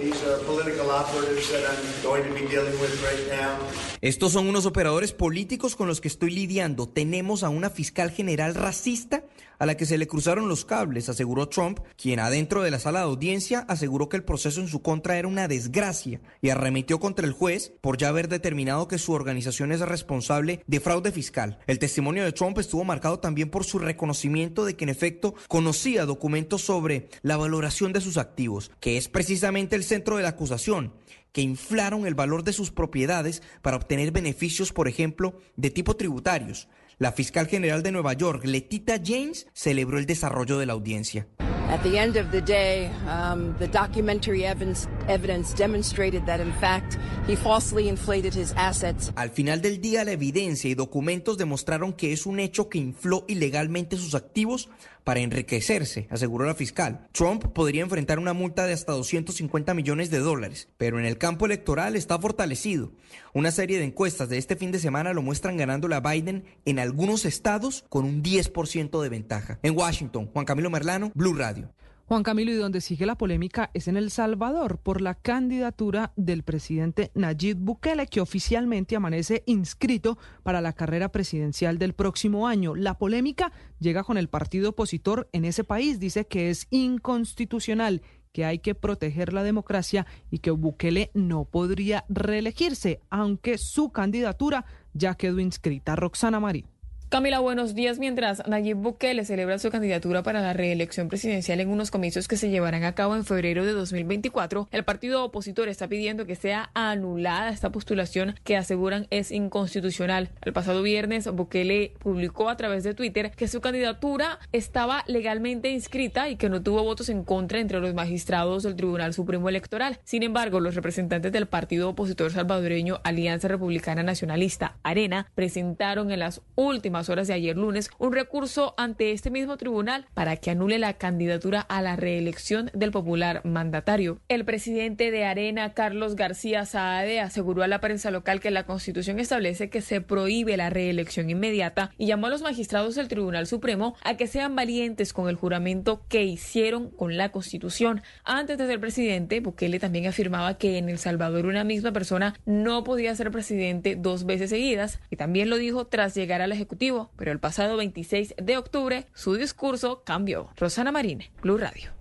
Estos 4.00 4.32
son 4.32 4.48
unos 4.48 4.66
operadores 4.66 5.12
políticos 5.12 5.76
con 5.76 5.88
los 5.90 6.00
que 6.00 6.08
estoy 6.08 6.30
lidiando. 6.30 6.88
Tenemos 6.88 7.44
a 7.44 7.50
una 7.50 7.70
fiscal 7.70 8.12
general 8.12 8.56
racista 8.56 9.26
a 9.60 9.66
la 9.66 9.76
que 9.76 9.86
se 9.86 9.98
le 9.98 10.08
cruzaron 10.08 10.48
los 10.48 10.66
cables, 10.66 11.10
aseguró 11.10 11.50
Trump, 11.50 11.80
quien 11.96 12.20
adentro 12.20 12.64
de 12.64 12.72
la 12.72 12.80
sala 12.80 13.00
de 13.00 13.06
audiencia 13.06 13.66
aseguró 13.68 14.10
que 14.10 14.18
el 14.18 14.24
proceso 14.24 14.62
en 14.62 14.68
su 14.68 14.82
contra 14.82 15.18
era 15.18 15.28
una 15.28 15.48
desgracia 15.48 16.22
y 16.42 16.50
arremetió 16.50 17.00
contra 17.00 17.26
el 17.26 17.34
juez 17.34 17.74
por 17.82 17.98
ya 17.98 18.10
haber 18.10 18.28
determinado 18.28 18.88
que 18.88 18.98
su 18.98 19.14
organización 19.14 19.72
es 19.72 19.80
responsable 19.82 20.64
de 20.68 20.80
fraude 20.80 21.12
fiscal. 21.12 21.60
El 21.68 21.80
testimonio 21.80 22.24
de 22.24 22.32
Trump 22.32 22.58
estuvo 22.60 22.84
marcado 22.84 23.20
también 23.20 23.50
por 23.50 23.64
su 23.64 23.80
reconocimiento 23.80 24.66
de 24.66 24.76
que 24.76 24.86
en 24.86 24.90
efecto 24.90 25.36
conocía 25.48 26.06
documentos 26.06 26.62
sobre 26.62 27.10
la 27.22 27.38
valoración 27.38 27.94
de 27.94 28.02
sus 28.02 28.18
activos, 28.18 28.72
que 28.80 28.98
es 28.98 29.08
precisamente 29.08 29.76
el 29.76 29.84
centro 29.84 30.18
de 30.18 30.24
la 30.24 30.30
acusación 30.30 30.94
que 31.38 31.42
inflaron 31.42 32.08
el 32.08 32.16
valor 32.16 32.44
de 32.44 32.52
sus 32.52 32.72
propiedades 32.72 33.44
para 33.62 33.78
obtener 33.78 34.12
beneficios, 34.12 34.74
por 34.74 34.88
ejemplo, 34.88 35.40
de 35.56 35.70
tipo 35.70 35.96
tributarios. 35.96 36.68
La 37.00 37.12
fiscal 37.12 37.46
general 37.46 37.84
de 37.84 37.92
Nueva 37.92 38.14
York, 38.14 38.44
Letita 38.46 39.00
James, 39.04 39.46
celebró 39.54 40.00
el 40.00 40.08
desarrollo 40.08 40.58
de 40.58 40.66
la 40.66 40.74
audiencia. 40.74 41.28
At 41.70 41.84
the 41.84 42.00
end 42.00 42.18
of 42.18 42.32
the 42.32 42.42
day, 42.42 42.90
um, 43.08 43.54
the 43.60 43.68
documentary 43.68 44.46
evidence, 44.46 44.88
evidence 45.08 45.54
demonstrated 45.56 46.26
that, 46.26 46.40
in 46.40 46.52
fact, 46.54 46.98
he 47.28 47.36
falsely 47.36 47.88
inflated 47.88 48.34
his 48.34 48.52
assets. 48.56 49.12
Al 49.16 49.30
final 49.30 49.62
del 49.62 49.80
día, 49.80 50.04
la 50.06 50.14
evidencia 50.14 50.72
y 50.72 50.74
documentos 50.74 51.38
demostraron 51.38 51.94
que 51.94 52.14
es 52.14 52.26
un 52.26 52.40
hecho 52.40 52.68
que 52.68 52.80
infló 52.80 53.26
ilegalmente 53.28 53.96
sus 53.98 54.16
activos 54.16 54.68
para 55.08 55.22
enriquecerse, 55.22 56.06
aseguró 56.10 56.44
la 56.44 56.54
fiscal. 56.54 57.08
Trump 57.14 57.46
podría 57.54 57.82
enfrentar 57.82 58.20
una 58.20 58.34
multa 58.34 58.66
de 58.66 58.74
hasta 58.74 58.92
250 58.92 59.74
millones 59.74 60.10
de 60.10 60.20
dólares, 60.20 60.68
pero 60.76 61.00
en 61.00 61.06
el 61.06 61.18
campo 61.18 61.46
electoral 61.46 61.96
está 61.96 62.20
fortalecido. 62.20 62.92
Una 63.34 63.52
serie 63.52 63.80
de 63.80 63.86
encuestas 63.86 64.28
de 64.28 64.38
este 64.38 64.58
fin 64.58 64.74
de 64.74 64.80
semana 64.80 65.14
lo 65.14 65.22
muestran 65.22 65.56
ganándole 65.56 65.96
a 65.96 66.02
Biden 66.02 66.44
en 66.66 66.78
algunos 66.78 67.24
estados 67.24 67.86
con 67.88 68.04
un 68.04 68.22
10% 68.22 69.02
de 69.02 69.08
ventaja. 69.08 69.60
En 69.64 69.78
Washington, 69.78 70.26
Juan 70.26 70.44
Camilo 70.44 70.70
Merlano, 70.70 71.14
Blue 71.16 71.36
Radio. 71.36 71.72
Juan 72.08 72.24
Camilo, 72.24 72.54
y 72.54 72.56
donde 72.56 72.80
sigue 72.80 73.06
la 73.06 73.18
polémica 73.18 73.70
es 73.74 73.90
en 73.90 73.98
El 73.98 74.12
Salvador 74.12 74.78
por 74.78 75.02
la 75.02 75.14
candidatura 75.14 76.14
del 76.16 76.44
presidente 76.44 77.12
Nayib 77.16 77.58
Bukele, 77.58 78.08
que 78.08 78.22
oficialmente 78.22 78.96
amanece 78.96 79.44
inscrito 79.46 80.18
para 80.42 80.62
la 80.62 80.72
carrera 80.72 81.12
presidencial 81.12 81.78
del 81.78 81.92
próximo 81.92 82.48
año. 82.48 82.76
La 82.76 82.98
polémica 82.98 83.52
llega 83.80 84.06
con 84.06 84.18
el 84.18 84.30
partido 84.30 84.70
opositor 84.70 85.28
en 85.34 85.44
ese 85.44 85.66
país. 85.66 86.00
Dice 86.00 86.26
que 86.26 86.50
es 86.50 86.68
inconstitucional 86.70 88.02
que 88.32 88.46
hay 88.46 88.60
que 88.60 88.74
proteger 88.74 89.34
la 89.34 89.44
democracia 89.44 90.08
y 90.32 90.40
que 90.40 90.52
Bukele 90.52 91.12
no 91.14 91.44
podría 91.44 92.06
reelegirse, 92.08 93.02
aunque 93.10 93.58
su 93.58 93.92
candidatura 93.92 94.64
ya 94.94 95.16
quedó 95.16 95.42
inscrita. 95.42 95.98
Roxana 95.98 96.40
Marín. 96.40 96.77
Camila, 97.10 97.40
buenos 97.40 97.74
días. 97.74 98.00
Mientras 98.00 98.46
Nayib 98.50 98.76
Bukele 98.76 99.24
celebra 99.24 99.60
su 99.60 99.72
candidatura 99.72 100.24
para 100.24 100.42
la 100.42 100.52
reelección 100.52 101.08
presidencial 101.08 101.62
en 101.62 101.70
unos 101.70 101.90
comicios 101.90 102.28
que 102.28 102.36
se 102.36 102.50
llevarán 102.50 102.84
a 102.84 102.96
cabo 102.96 103.16
en 103.16 103.24
febrero 103.24 103.66
de 103.66 103.72
2024, 103.72 104.68
el 104.74 104.84
partido 104.84 105.24
opositor 105.24 105.70
está 105.70 105.88
pidiendo 105.88 106.26
que 106.26 106.36
sea 106.36 106.70
anulada 106.74 107.52
esta 107.52 107.72
postulación 107.72 108.36
que 108.44 108.58
aseguran 108.58 109.08
es 109.10 109.32
inconstitucional. 109.32 110.32
El 110.44 110.52
pasado 110.52 110.84
viernes, 110.84 111.32
Bukele 111.32 111.94
publicó 112.00 112.50
a 112.50 112.58
través 112.58 112.84
de 112.84 112.94
Twitter 112.94 113.32
que 113.32 113.48
su 113.48 113.62
candidatura 113.62 114.40
estaba 114.52 115.06
legalmente 115.08 115.70
inscrita 115.70 116.28
y 116.28 116.36
que 116.36 116.50
no 116.50 116.62
tuvo 116.62 116.84
votos 116.84 117.08
en 117.08 117.24
contra 117.24 117.62
entre 117.62 117.80
los 117.80 117.94
magistrados 117.94 118.64
del 118.64 118.76
Tribunal 118.76 119.14
Supremo 119.14 119.48
Electoral. 119.48 119.98
Sin 120.04 120.24
embargo, 120.24 120.60
los 120.60 120.76
representantes 120.76 121.32
del 121.32 121.48
partido 121.48 121.88
opositor 121.88 122.34
salvadoreño 122.34 123.00
Alianza 123.06 123.48
Republicana 123.48 124.04
Nacionalista, 124.04 124.76
Arena, 124.84 125.32
presentaron 125.36 126.12
en 126.12 126.20
las 126.20 126.42
últimas 126.56 126.97
horas 127.10 127.28
de 127.28 127.34
ayer 127.34 127.58
lunes 127.58 127.90
un 127.98 128.14
recurso 128.14 128.74
ante 128.78 129.12
este 129.12 129.30
mismo 129.30 129.58
tribunal 129.58 130.06
para 130.14 130.38
que 130.38 130.52
anule 130.52 130.80
la 130.80 130.94
candidatura 130.94 131.62
a 131.62 131.82
la 131.82 131.96
reelección 131.96 132.72
del 132.74 132.92
popular 132.92 133.42
mandatario. 133.46 134.20
El 134.28 134.46
presidente 134.46 135.12
de 135.12 135.26
Arena, 135.26 135.74
Carlos 135.74 136.16
García 136.16 136.66
Saade, 136.66 137.20
aseguró 137.20 137.64
a 137.64 137.68
la 137.68 137.80
prensa 137.80 138.12
local 138.12 138.40
que 138.40 138.52
la 138.52 138.66
Constitución 138.66 139.20
establece 139.20 139.70
que 139.70 139.82
se 139.82 140.02
prohíbe 140.02 140.58
la 140.58 140.70
reelección 140.70 141.30
inmediata 141.30 141.92
y 141.98 142.08
llamó 142.08 142.28
a 142.28 142.30
los 142.30 142.42
magistrados 142.42 142.96
del 142.96 143.08
Tribunal 143.08 143.48
Supremo 143.48 143.96
a 144.04 144.16
que 144.18 144.28
sean 144.28 144.56
valientes 144.56 145.14
con 145.14 145.30
el 145.30 145.36
juramento 145.36 146.02
que 146.10 146.24
hicieron 146.24 146.90
con 146.90 147.18
la 147.18 147.32
Constitución. 147.32 148.02
Antes 148.24 148.58
de 148.58 148.68
ser 148.68 148.80
presidente, 148.80 149.40
Bukele 149.40 149.80
también 149.80 150.08
afirmaba 150.08 150.58
que 150.58 150.78
en 150.78 150.90
El 150.90 150.98
Salvador 150.98 151.46
una 151.46 151.64
misma 151.64 151.92
persona 151.92 152.36
no 152.46 152.84
podía 152.84 153.16
ser 153.16 153.32
presidente 153.32 153.96
dos 153.96 154.26
veces 154.26 154.50
seguidas 154.50 155.00
y 155.10 155.16
también 155.16 155.50
lo 155.50 155.58
dijo 155.58 155.86
tras 155.88 156.16
llegar 156.16 156.42
al 156.42 156.52
Ejecutivo 156.52 156.87
pero 157.18 157.32
el 157.32 157.40
pasado 157.40 157.78
26 157.78 158.36
de 158.42 158.58
octubre 158.58 159.08
su 159.14 159.34
discurso 159.36 160.04
cambió. 160.06 160.50
Rosana 160.56 160.92
Marine, 160.92 161.32
Blue 161.42 161.58
Radio. 161.58 161.92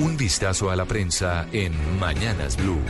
Un 0.00 0.16
vistazo 0.16 0.70
a 0.70 0.76
la 0.76 0.84
prensa 0.84 1.46
en 1.52 1.72
Mañanas 1.98 2.56
Blue. 2.56 2.80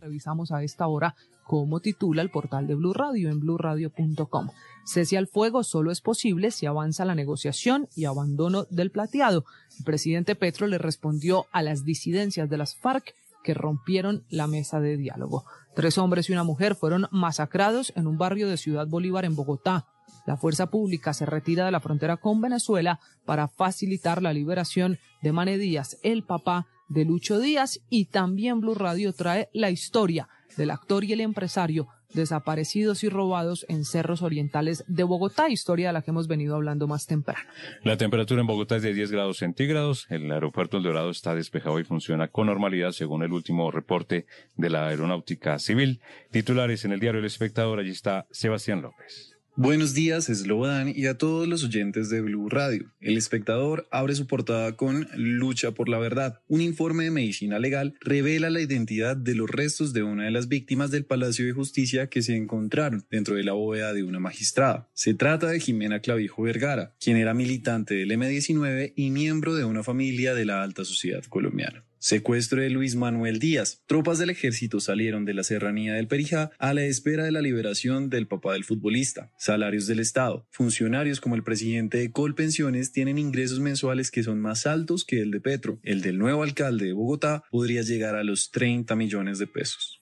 Revisamos 0.00 0.50
a 0.52 0.62
esta 0.62 0.86
hora 0.86 1.14
cómo 1.44 1.80
titula 1.80 2.22
el 2.22 2.30
portal 2.30 2.66
de 2.66 2.74
Blue 2.74 2.92
Radio 2.92 3.30
en 3.30 3.40
bluradio.com. 3.40 4.48
Cese 4.84 5.16
al 5.16 5.26
fuego 5.26 5.62
solo 5.64 5.90
es 5.90 6.00
posible 6.00 6.50
si 6.50 6.66
avanza 6.66 7.04
la 7.04 7.14
negociación 7.14 7.88
y 7.94 8.06
abandono 8.06 8.64
del 8.70 8.90
plateado. 8.90 9.44
El 9.78 9.84
presidente 9.84 10.34
Petro 10.34 10.66
le 10.66 10.78
respondió 10.78 11.46
a 11.52 11.62
las 11.62 11.84
disidencias 11.84 12.50
de 12.50 12.56
las 12.56 12.74
FARC 12.76 13.14
que 13.44 13.54
rompieron 13.54 14.24
la 14.28 14.46
mesa 14.46 14.80
de 14.80 14.96
diálogo. 14.96 15.44
Tres 15.74 15.96
hombres 15.96 16.28
y 16.28 16.32
una 16.32 16.42
mujer 16.44 16.74
fueron 16.74 17.06
masacrados 17.12 17.92
en 17.96 18.06
un 18.06 18.18
barrio 18.18 18.48
de 18.48 18.56
Ciudad 18.56 18.86
Bolívar 18.86 19.24
en 19.24 19.36
Bogotá. 19.36 19.86
La 20.28 20.36
fuerza 20.36 20.66
pública 20.66 21.14
se 21.14 21.24
retira 21.24 21.64
de 21.64 21.70
la 21.70 21.80
frontera 21.80 22.18
con 22.18 22.42
Venezuela 22.42 23.00
para 23.24 23.48
facilitar 23.48 24.20
la 24.20 24.34
liberación 24.34 24.98
de 25.22 25.32
Mane 25.32 25.56
Díaz, 25.56 25.98
el 26.02 26.22
papá 26.22 26.66
de 26.90 27.06
Lucho 27.06 27.40
Díaz, 27.40 27.80
y 27.88 28.04
también 28.04 28.60
Blue 28.60 28.74
Radio 28.74 29.14
trae 29.14 29.48
la 29.54 29.70
historia 29.70 30.28
del 30.58 30.70
actor 30.70 31.02
y 31.04 31.14
el 31.14 31.22
empresario 31.22 31.88
desaparecidos 32.12 33.04
y 33.04 33.08
robados 33.08 33.64
en 33.70 33.86
cerros 33.86 34.20
orientales 34.20 34.84
de 34.86 35.02
Bogotá, 35.02 35.48
historia 35.48 35.86
de 35.86 35.92
la 35.94 36.02
que 36.02 36.10
hemos 36.10 36.28
venido 36.28 36.56
hablando 36.56 36.86
más 36.86 37.06
temprano. 37.06 37.48
La 37.82 37.96
temperatura 37.96 38.42
en 38.42 38.46
Bogotá 38.46 38.76
es 38.76 38.82
de 38.82 38.92
10 38.92 39.10
grados 39.10 39.38
centígrados, 39.38 40.06
el 40.10 40.30
aeropuerto 40.30 40.76
El 40.76 40.82
Dorado 40.82 41.08
está 41.08 41.34
despejado 41.34 41.80
y 41.80 41.84
funciona 41.84 42.28
con 42.28 42.48
normalidad 42.48 42.90
según 42.92 43.22
el 43.22 43.32
último 43.32 43.70
reporte 43.70 44.26
de 44.56 44.68
la 44.68 44.88
Aeronáutica 44.88 45.58
Civil. 45.58 46.02
Titulares 46.30 46.84
en 46.84 46.92
el 46.92 47.00
diario 47.00 47.20
El 47.20 47.26
Espectador, 47.26 47.78
allí 47.78 47.92
está 47.92 48.26
Sebastián 48.30 48.82
López. 48.82 49.37
Buenos 49.60 49.92
días, 49.92 50.26
Slobodan 50.26 50.92
y 50.94 51.06
a 51.06 51.18
todos 51.18 51.48
los 51.48 51.64
oyentes 51.64 52.08
de 52.10 52.20
Blue 52.20 52.48
Radio. 52.48 52.92
El 53.00 53.16
espectador 53.16 53.88
abre 53.90 54.14
su 54.14 54.28
portada 54.28 54.76
con 54.76 55.08
Lucha 55.16 55.72
por 55.72 55.88
la 55.88 55.98
Verdad. 55.98 56.40
Un 56.46 56.60
informe 56.60 57.02
de 57.02 57.10
medicina 57.10 57.58
legal 57.58 57.96
revela 58.00 58.50
la 58.50 58.60
identidad 58.60 59.16
de 59.16 59.34
los 59.34 59.50
restos 59.50 59.92
de 59.92 60.04
una 60.04 60.26
de 60.26 60.30
las 60.30 60.46
víctimas 60.46 60.92
del 60.92 61.06
Palacio 61.06 61.44
de 61.44 61.54
Justicia 61.54 62.08
que 62.08 62.22
se 62.22 62.36
encontraron 62.36 63.04
dentro 63.10 63.34
de 63.34 63.42
la 63.42 63.54
bóveda 63.54 63.92
de 63.92 64.04
una 64.04 64.20
magistrada. 64.20 64.88
Se 64.94 65.14
trata 65.14 65.48
de 65.48 65.58
Jimena 65.58 65.98
Clavijo 65.98 66.42
Vergara, 66.42 66.94
quien 67.00 67.16
era 67.16 67.34
militante 67.34 67.94
del 67.94 68.12
M19 68.12 68.92
y 68.94 69.10
miembro 69.10 69.56
de 69.56 69.64
una 69.64 69.82
familia 69.82 70.34
de 70.34 70.44
la 70.44 70.62
alta 70.62 70.84
sociedad 70.84 71.24
colombiana. 71.24 71.87
Secuestro 72.00 72.62
de 72.62 72.70
Luis 72.70 72.94
Manuel 72.94 73.40
Díaz. 73.40 73.82
Tropas 73.86 74.18
del 74.18 74.30
ejército 74.30 74.78
salieron 74.78 75.24
de 75.24 75.34
la 75.34 75.42
serranía 75.42 75.94
del 75.94 76.06
Perijá 76.06 76.50
a 76.58 76.72
la 76.72 76.84
espera 76.84 77.24
de 77.24 77.32
la 77.32 77.40
liberación 77.40 78.08
del 78.08 78.28
papá 78.28 78.52
del 78.52 78.64
futbolista. 78.64 79.32
Salarios 79.36 79.88
del 79.88 79.98
Estado. 79.98 80.46
Funcionarios 80.50 81.20
como 81.20 81.34
el 81.34 81.42
presidente 81.42 81.98
de 81.98 82.12
Colpensiones 82.12 82.92
tienen 82.92 83.18
ingresos 83.18 83.58
mensuales 83.58 84.10
que 84.12 84.22
son 84.22 84.40
más 84.40 84.66
altos 84.66 85.04
que 85.04 85.20
el 85.20 85.32
de 85.32 85.40
Petro. 85.40 85.80
El 85.82 86.00
del 86.00 86.18
nuevo 86.18 86.44
alcalde 86.44 86.86
de 86.86 86.92
Bogotá 86.92 87.42
podría 87.50 87.82
llegar 87.82 88.14
a 88.14 88.22
los 88.22 88.50
30 88.50 88.94
millones 88.94 89.38
de 89.38 89.48
pesos. 89.48 90.00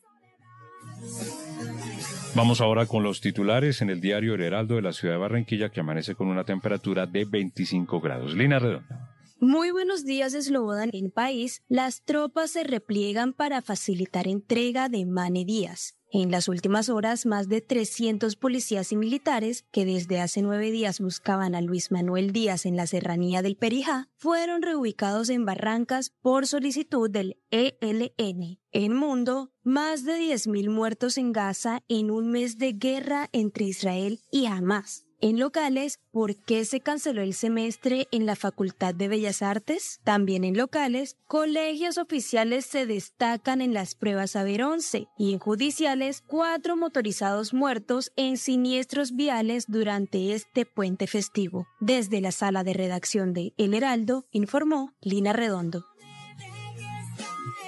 Vamos 2.35 2.61
ahora 2.61 2.85
con 2.85 3.03
los 3.03 3.23
titulares 3.23 3.81
en 3.81 3.89
el 3.89 4.03
diario 4.03 4.35
El 4.35 4.43
Heraldo 4.43 4.75
de 4.75 4.83
la 4.83 4.93
ciudad 4.93 5.15
de 5.15 5.21
Barranquilla 5.21 5.71
que 5.71 5.81
amanece 5.81 6.15
con 6.15 6.29
una 6.29 6.45
temperatura 6.45 7.07
de 7.07 7.25
25 7.25 8.01
grados. 8.03 8.35
Lina 8.35 8.59
Redonda. 8.59 9.16
Muy 9.39 9.71
buenos 9.71 10.07
días, 10.07 10.33
Slobodan. 10.33 10.89
En 10.95 11.11
país, 11.11 11.63
las 11.69 12.03
tropas 12.03 12.53
se 12.53 12.65
repliegan 12.65 13.35
para 13.35 13.61
facilitar 13.61 14.27
entrega 14.27 14.89
de 14.89 15.05
Mane 15.05 15.45
Díaz. 15.45 15.95
En 16.11 16.31
las 16.31 16.49
últimas 16.49 16.89
horas, 16.89 17.27
más 17.27 17.47
de 17.47 17.61
300 17.61 18.35
policías 18.37 18.93
y 18.93 18.97
militares 18.97 19.67
que 19.73 19.85
desde 19.85 20.21
hace 20.23 20.41
nueve 20.41 20.71
días 20.71 21.01
buscaban 21.01 21.55
a 21.55 21.61
Luis 21.61 21.91
Manuel 21.91 22.33
Díaz 22.33 22.65
en 22.65 22.77
la 22.77 22.87
serranía 22.87 23.43
del 23.43 23.57
Perijá 23.57 24.09
fueron 24.17 24.63
reubicados 24.63 25.29
en 25.29 25.45
Barrancas 25.45 26.15
por 26.23 26.47
solicitud 26.47 27.11
del 27.11 27.37
ELN. 27.51 28.59
En 28.73 28.95
mundo, 28.95 29.53
más 29.63 30.05
de 30.05 30.15
10.000 30.19 30.71
muertos 30.71 31.19
en 31.19 31.33
Gaza 31.33 31.83
en 31.89 32.11
un 32.11 32.31
mes 32.31 32.57
de 32.57 32.73
guerra 32.73 33.29
entre 33.33 33.67
Israel 33.67 34.21
y 34.31 34.47
Hamas. 34.47 35.06
En 35.23 35.39
locales, 35.39 35.99
¿por 36.13 36.37
qué 36.37 36.67
se 36.67 36.81
canceló 36.81 37.23
el 37.23 37.33
semestre 37.33 38.07
en 38.11 38.27
la 38.27 38.37
Facultad 38.37 38.95
de 38.95 39.09
Bellas 39.09 39.41
Artes? 39.41 39.99
También 40.05 40.45
en 40.45 40.59
locales, 40.59 41.17
colegios 41.27 41.97
oficiales 41.97 42.67
se 42.67 42.85
destacan 42.85 43.63
en 43.63 43.73
las 43.73 43.95
pruebas 43.95 44.33
Saber 44.33 44.63
11 44.63 45.09
y 45.17 45.33
en 45.33 45.39
judiciales, 45.39 46.23
cuatro 46.27 46.77
motorizados 46.77 47.55
muertos 47.55 48.13
en 48.17 48.37
siniestros 48.37 49.17
viales 49.17 49.65
durante 49.69 50.35
este 50.35 50.67
puente 50.67 51.07
festivo. 51.07 51.67
Desde 51.81 52.21
la 52.21 52.31
sala 52.31 52.63
de 52.63 52.75
redacción 52.75 53.33
de 53.33 53.55
El 53.57 53.73
Heraldo, 53.73 54.27
informó 54.33 54.93
Lina 55.01 55.33
Redondo. 55.33 55.87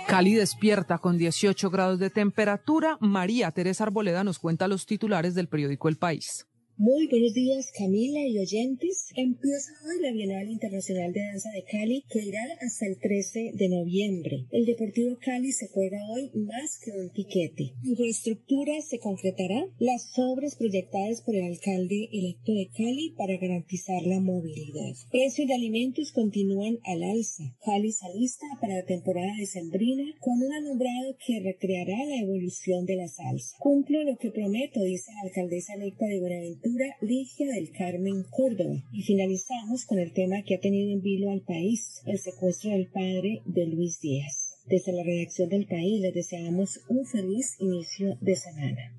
Cali 0.06 0.34
despierta 0.34 0.98
con 0.98 1.16
18 1.16 1.70
grados 1.70 1.98
de 1.98 2.10
temperatura. 2.10 2.98
María 3.00 3.50
Teresa 3.52 3.84
Arboleda 3.84 4.24
nos 4.24 4.38
cuenta 4.38 4.68
los 4.68 4.84
titulares 4.86 5.34
del 5.34 5.48
periódico 5.48 5.88
El 5.88 5.96
País. 5.96 6.47
Muy 6.80 7.08
buenos 7.08 7.34
días 7.34 7.72
Camila 7.76 8.20
y 8.24 8.38
oyentes. 8.38 9.10
Empieza 9.16 9.72
hoy 9.84 10.00
la 10.00 10.12
Bienal 10.12 10.48
Internacional 10.48 11.12
de 11.12 11.22
Danza 11.22 11.50
de 11.50 11.64
Cali 11.64 12.04
que 12.08 12.22
irá 12.22 12.38
hasta 12.60 12.86
el 12.86 13.00
13 13.00 13.50
de 13.54 13.68
noviembre. 13.68 14.46
El 14.52 14.64
Deportivo 14.64 15.18
Cali 15.20 15.50
se 15.50 15.66
juega 15.66 15.98
hoy 16.12 16.30
más 16.34 16.78
que 16.78 16.92
un 16.92 17.10
piquete. 17.10 17.72
Infraestructura 17.82 18.80
se 18.80 19.00
concretará 19.00 19.66
las 19.80 20.16
obras 20.18 20.54
proyectadas 20.54 21.20
por 21.22 21.34
el 21.34 21.46
alcalde 21.46 22.10
electo 22.12 22.52
de 22.52 22.68
Cali 22.68 23.12
para 23.18 23.36
garantizar 23.38 24.00
la 24.06 24.20
movilidad. 24.20 24.94
Precios 25.10 25.48
de 25.48 25.54
alimentos 25.54 26.12
continúan 26.12 26.78
al 26.84 27.02
alza. 27.02 27.56
Cali 27.64 27.90
se 27.90 28.06
alista 28.06 28.46
para 28.60 28.76
la 28.76 28.84
temporada 28.84 29.34
de 29.36 29.46
Sembrina 29.46 30.04
con 30.20 30.40
un 30.40 30.52
alumbrado 30.52 31.16
que 31.26 31.40
recreará 31.40 32.04
la 32.04 32.20
evolución 32.20 32.86
de 32.86 32.94
la 32.94 33.08
salsa. 33.08 33.56
Cumplo 33.58 34.04
lo 34.04 34.16
que 34.16 34.30
prometo, 34.30 34.80
dice 34.80 35.10
la 35.12 35.22
alcaldesa 35.22 35.74
electa 35.74 36.06
de 36.06 36.20
Buenaventura 36.20 36.67
Ligia 37.00 37.46
del 37.54 37.70
Carmen 37.70 38.24
Córdoba. 38.30 38.76
Y 38.92 39.02
finalizamos 39.02 39.86
con 39.86 39.98
el 39.98 40.12
tema 40.12 40.42
que 40.44 40.56
ha 40.56 40.60
tenido 40.60 40.92
en 40.92 41.00
vilo 41.00 41.30
al 41.30 41.40
país, 41.40 42.02
el 42.06 42.18
secuestro 42.18 42.70
del 42.70 42.88
padre 42.88 43.42
de 43.44 43.66
Luis 43.66 44.00
Díaz. 44.00 44.56
Desde 44.66 44.92
la 44.92 45.02
redacción 45.02 45.48
del 45.48 45.66
país 45.66 46.00
les 46.00 46.14
deseamos 46.14 46.80
un 46.88 47.06
feliz 47.06 47.56
inicio 47.58 48.16
de 48.20 48.36
semana. 48.36 48.94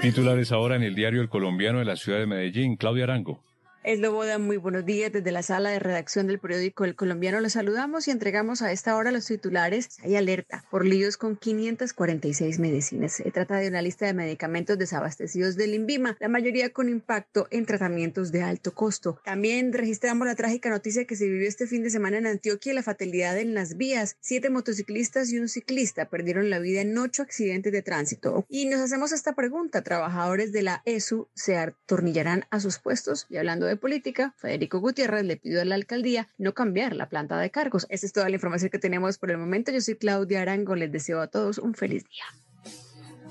Titulares 0.00 0.52
ahora 0.52 0.76
en 0.76 0.82
el 0.82 0.94
diario 0.94 1.20
El 1.20 1.28
Colombiano 1.28 1.80
de 1.80 1.84
la 1.84 1.96
ciudad 1.96 2.18
de 2.18 2.26
Medellín, 2.26 2.76
Claudia 2.76 3.04
Arango. 3.04 3.42
Esloboda, 3.84 4.38
muy 4.38 4.58
buenos 4.58 4.86
días. 4.86 5.10
Desde 5.10 5.32
la 5.32 5.42
sala 5.42 5.70
de 5.70 5.80
redacción 5.80 6.28
del 6.28 6.38
periódico 6.38 6.84
El 6.84 6.94
Colombiano 6.94 7.40
los 7.40 7.54
saludamos 7.54 8.06
y 8.06 8.12
entregamos 8.12 8.62
a 8.62 8.70
esta 8.70 8.94
hora 8.94 9.10
los 9.10 9.26
titulares. 9.26 9.98
Hay 10.04 10.14
alerta 10.14 10.64
por 10.70 10.86
líos 10.86 11.16
con 11.16 11.36
546 11.36 12.60
medicinas. 12.60 13.14
Se 13.14 13.28
trata 13.32 13.56
de 13.56 13.66
una 13.66 13.82
lista 13.82 14.06
de 14.06 14.14
medicamentos 14.14 14.78
desabastecidos 14.78 15.56
del 15.56 15.74
INVIMA, 15.74 16.16
la 16.20 16.28
mayoría 16.28 16.70
con 16.70 16.88
impacto 16.88 17.48
en 17.50 17.66
tratamientos 17.66 18.30
de 18.30 18.44
alto 18.44 18.72
costo. 18.72 19.20
También 19.24 19.72
registramos 19.72 20.28
la 20.28 20.36
trágica 20.36 20.70
noticia 20.70 21.04
que 21.04 21.16
se 21.16 21.26
vivió 21.26 21.48
este 21.48 21.66
fin 21.66 21.82
de 21.82 21.90
semana 21.90 22.18
en 22.18 22.28
Antioquia, 22.28 22.74
la 22.74 22.84
fatalidad 22.84 23.36
en 23.36 23.52
las 23.52 23.76
vías. 23.76 24.16
Siete 24.20 24.48
motociclistas 24.48 25.32
y 25.32 25.40
un 25.40 25.48
ciclista 25.48 26.04
perdieron 26.04 26.50
la 26.50 26.60
vida 26.60 26.82
en 26.82 26.96
ocho 26.96 27.22
accidentes 27.22 27.72
de 27.72 27.82
tránsito. 27.82 28.46
Y 28.48 28.66
nos 28.66 28.80
hacemos 28.80 29.10
esta 29.10 29.32
pregunta. 29.32 29.82
¿Trabajadores 29.82 30.52
de 30.52 30.62
la 30.62 30.82
ESU 30.84 31.26
se 31.34 31.56
atornillarán 31.56 32.44
a 32.50 32.60
sus 32.60 32.78
puestos? 32.78 33.26
Y 33.28 33.38
hablando 33.38 33.66
de 33.66 33.71
política, 33.76 34.34
Federico 34.38 34.80
Gutiérrez 34.80 35.24
le 35.24 35.36
pidió 35.36 35.60
a 35.60 35.64
la 35.64 35.74
alcaldía 35.74 36.28
no 36.38 36.54
cambiar 36.54 36.94
la 36.94 37.08
planta 37.08 37.38
de 37.38 37.50
cargos. 37.50 37.86
Esa 37.88 38.06
es 38.06 38.12
toda 38.12 38.28
la 38.28 38.36
información 38.36 38.70
que 38.70 38.78
tenemos 38.78 39.18
por 39.18 39.30
el 39.30 39.38
momento. 39.38 39.72
Yo 39.72 39.80
soy 39.80 39.96
Claudia 39.96 40.42
Arango. 40.42 40.74
Les 40.74 40.90
deseo 40.90 41.20
a 41.20 41.26
todos 41.26 41.58
un 41.58 41.74
feliz 41.74 42.04
día. 42.04 42.24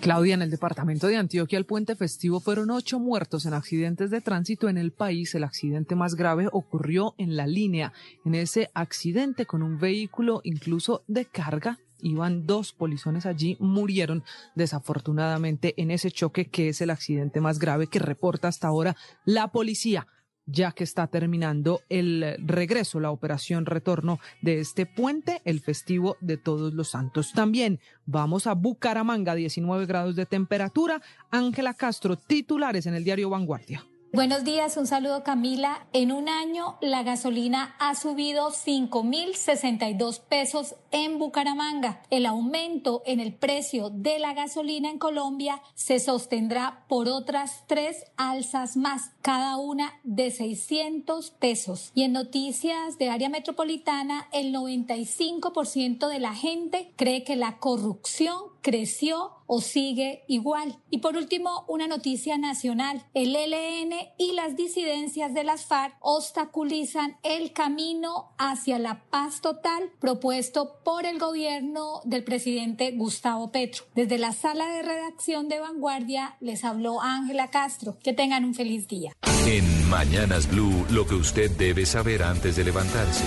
Claudia, 0.01 0.33
en 0.33 0.41
el 0.41 0.49
departamento 0.49 1.05
de 1.05 1.17
Antioquia, 1.17 1.59
el 1.59 1.67
puente 1.67 1.95
festivo 1.95 2.39
fueron 2.39 2.71
ocho 2.71 2.99
muertos 2.99 3.45
en 3.45 3.53
accidentes 3.53 4.09
de 4.09 4.19
tránsito 4.19 4.67
en 4.67 4.79
el 4.79 4.91
país. 4.91 5.35
El 5.35 5.43
accidente 5.43 5.93
más 5.93 6.15
grave 6.15 6.47
ocurrió 6.51 7.13
en 7.19 7.35
la 7.35 7.45
línea. 7.45 7.93
En 8.25 8.33
ese 8.33 8.71
accidente 8.73 9.45
con 9.45 9.61
un 9.61 9.77
vehículo 9.77 10.41
incluso 10.43 11.03
de 11.07 11.25
carga 11.25 11.77
iban 11.99 12.47
dos 12.47 12.73
polizones 12.73 13.27
allí, 13.27 13.57
murieron 13.59 14.23
desafortunadamente 14.55 15.75
en 15.77 15.91
ese 15.91 16.09
choque 16.09 16.45
que 16.49 16.69
es 16.69 16.81
el 16.81 16.89
accidente 16.89 17.39
más 17.39 17.59
grave 17.59 17.85
que 17.85 17.99
reporta 17.99 18.47
hasta 18.47 18.67
ahora 18.67 18.95
la 19.23 19.49
policía 19.49 20.07
ya 20.45 20.71
que 20.71 20.83
está 20.83 21.07
terminando 21.07 21.81
el 21.89 22.35
regreso, 22.39 22.99
la 22.99 23.11
operación 23.11 23.65
retorno 23.65 24.19
de 24.41 24.59
este 24.59 24.85
puente, 24.85 25.41
el 25.45 25.61
festivo 25.61 26.17
de 26.21 26.37
todos 26.37 26.73
los 26.73 26.89
santos. 26.89 27.31
También 27.33 27.79
vamos 28.05 28.47
a 28.47 28.53
Bucaramanga, 28.53 29.35
19 29.35 29.85
grados 29.85 30.15
de 30.15 30.25
temperatura. 30.25 31.01
Ángela 31.29 31.73
Castro, 31.73 32.17
titulares 32.17 32.85
en 32.85 32.95
el 32.95 33.03
diario 33.03 33.29
Vanguardia. 33.29 33.85
Buenos 34.13 34.43
días, 34.43 34.75
un 34.75 34.87
saludo 34.87 35.23
Camila. 35.23 35.87
En 35.93 36.11
un 36.11 36.27
año 36.27 36.77
la 36.81 37.01
gasolina 37.01 37.77
ha 37.79 37.95
subido 37.95 38.51
5.062 38.51 40.19
pesos 40.19 40.75
en 40.91 41.17
Bucaramanga. 41.17 42.01
El 42.09 42.25
aumento 42.25 43.03
en 43.05 43.21
el 43.21 43.33
precio 43.33 43.89
de 43.89 44.19
la 44.19 44.33
gasolina 44.33 44.89
en 44.89 44.99
Colombia 44.99 45.61
se 45.75 46.01
sostendrá 46.01 46.83
por 46.89 47.07
otras 47.07 47.63
tres 47.67 48.03
alzas 48.17 48.75
más, 48.75 49.11
cada 49.21 49.55
una 49.55 49.93
de 50.03 50.29
600 50.29 51.31
pesos. 51.31 51.93
Y 51.95 52.03
en 52.03 52.11
noticias 52.11 52.97
de 52.97 53.09
área 53.09 53.29
metropolitana, 53.29 54.27
el 54.33 54.53
95% 54.53 56.09
de 56.09 56.19
la 56.19 56.35
gente 56.35 56.91
cree 56.97 57.23
que 57.23 57.37
la 57.37 57.59
corrupción 57.59 58.50
creció 58.61 59.31
o 59.47 59.59
sigue 59.59 60.23
igual. 60.27 60.77
Y 60.89 60.99
por 60.99 61.17
último, 61.17 61.65
una 61.67 61.87
noticia 61.87 62.37
nacional. 62.37 63.05
El 63.13 63.35
ELN 63.35 63.93
y 64.17 64.31
las 64.33 64.55
disidencias 64.55 65.33
de 65.33 65.43
las 65.43 65.65
FARC 65.65 65.95
obstaculizan 65.99 67.17
el 67.23 67.51
camino 67.51 68.31
hacia 68.37 68.79
la 68.79 69.03
paz 69.09 69.41
total 69.41 69.91
propuesto 69.99 70.79
por 70.85 71.05
el 71.05 71.19
gobierno 71.19 71.99
del 72.05 72.23
presidente 72.23 72.91
Gustavo 72.91 73.51
Petro. 73.51 73.83
Desde 73.93 74.17
la 74.17 74.31
sala 74.31 74.67
de 74.67 74.83
redacción 74.83 75.49
de 75.49 75.59
Vanguardia 75.59 76.37
les 76.39 76.63
habló 76.63 77.01
Ángela 77.01 77.49
Castro. 77.49 77.97
Que 78.01 78.13
tengan 78.13 78.45
un 78.45 78.53
feliz 78.53 78.87
día. 78.87 79.11
En 79.45 79.89
Mañanas 79.89 80.49
Blue, 80.49 80.85
lo 80.91 81.05
que 81.05 81.15
usted 81.15 81.51
debe 81.51 81.85
saber 81.85 82.23
antes 82.23 82.55
de 82.55 82.63
levantarse. 82.63 83.25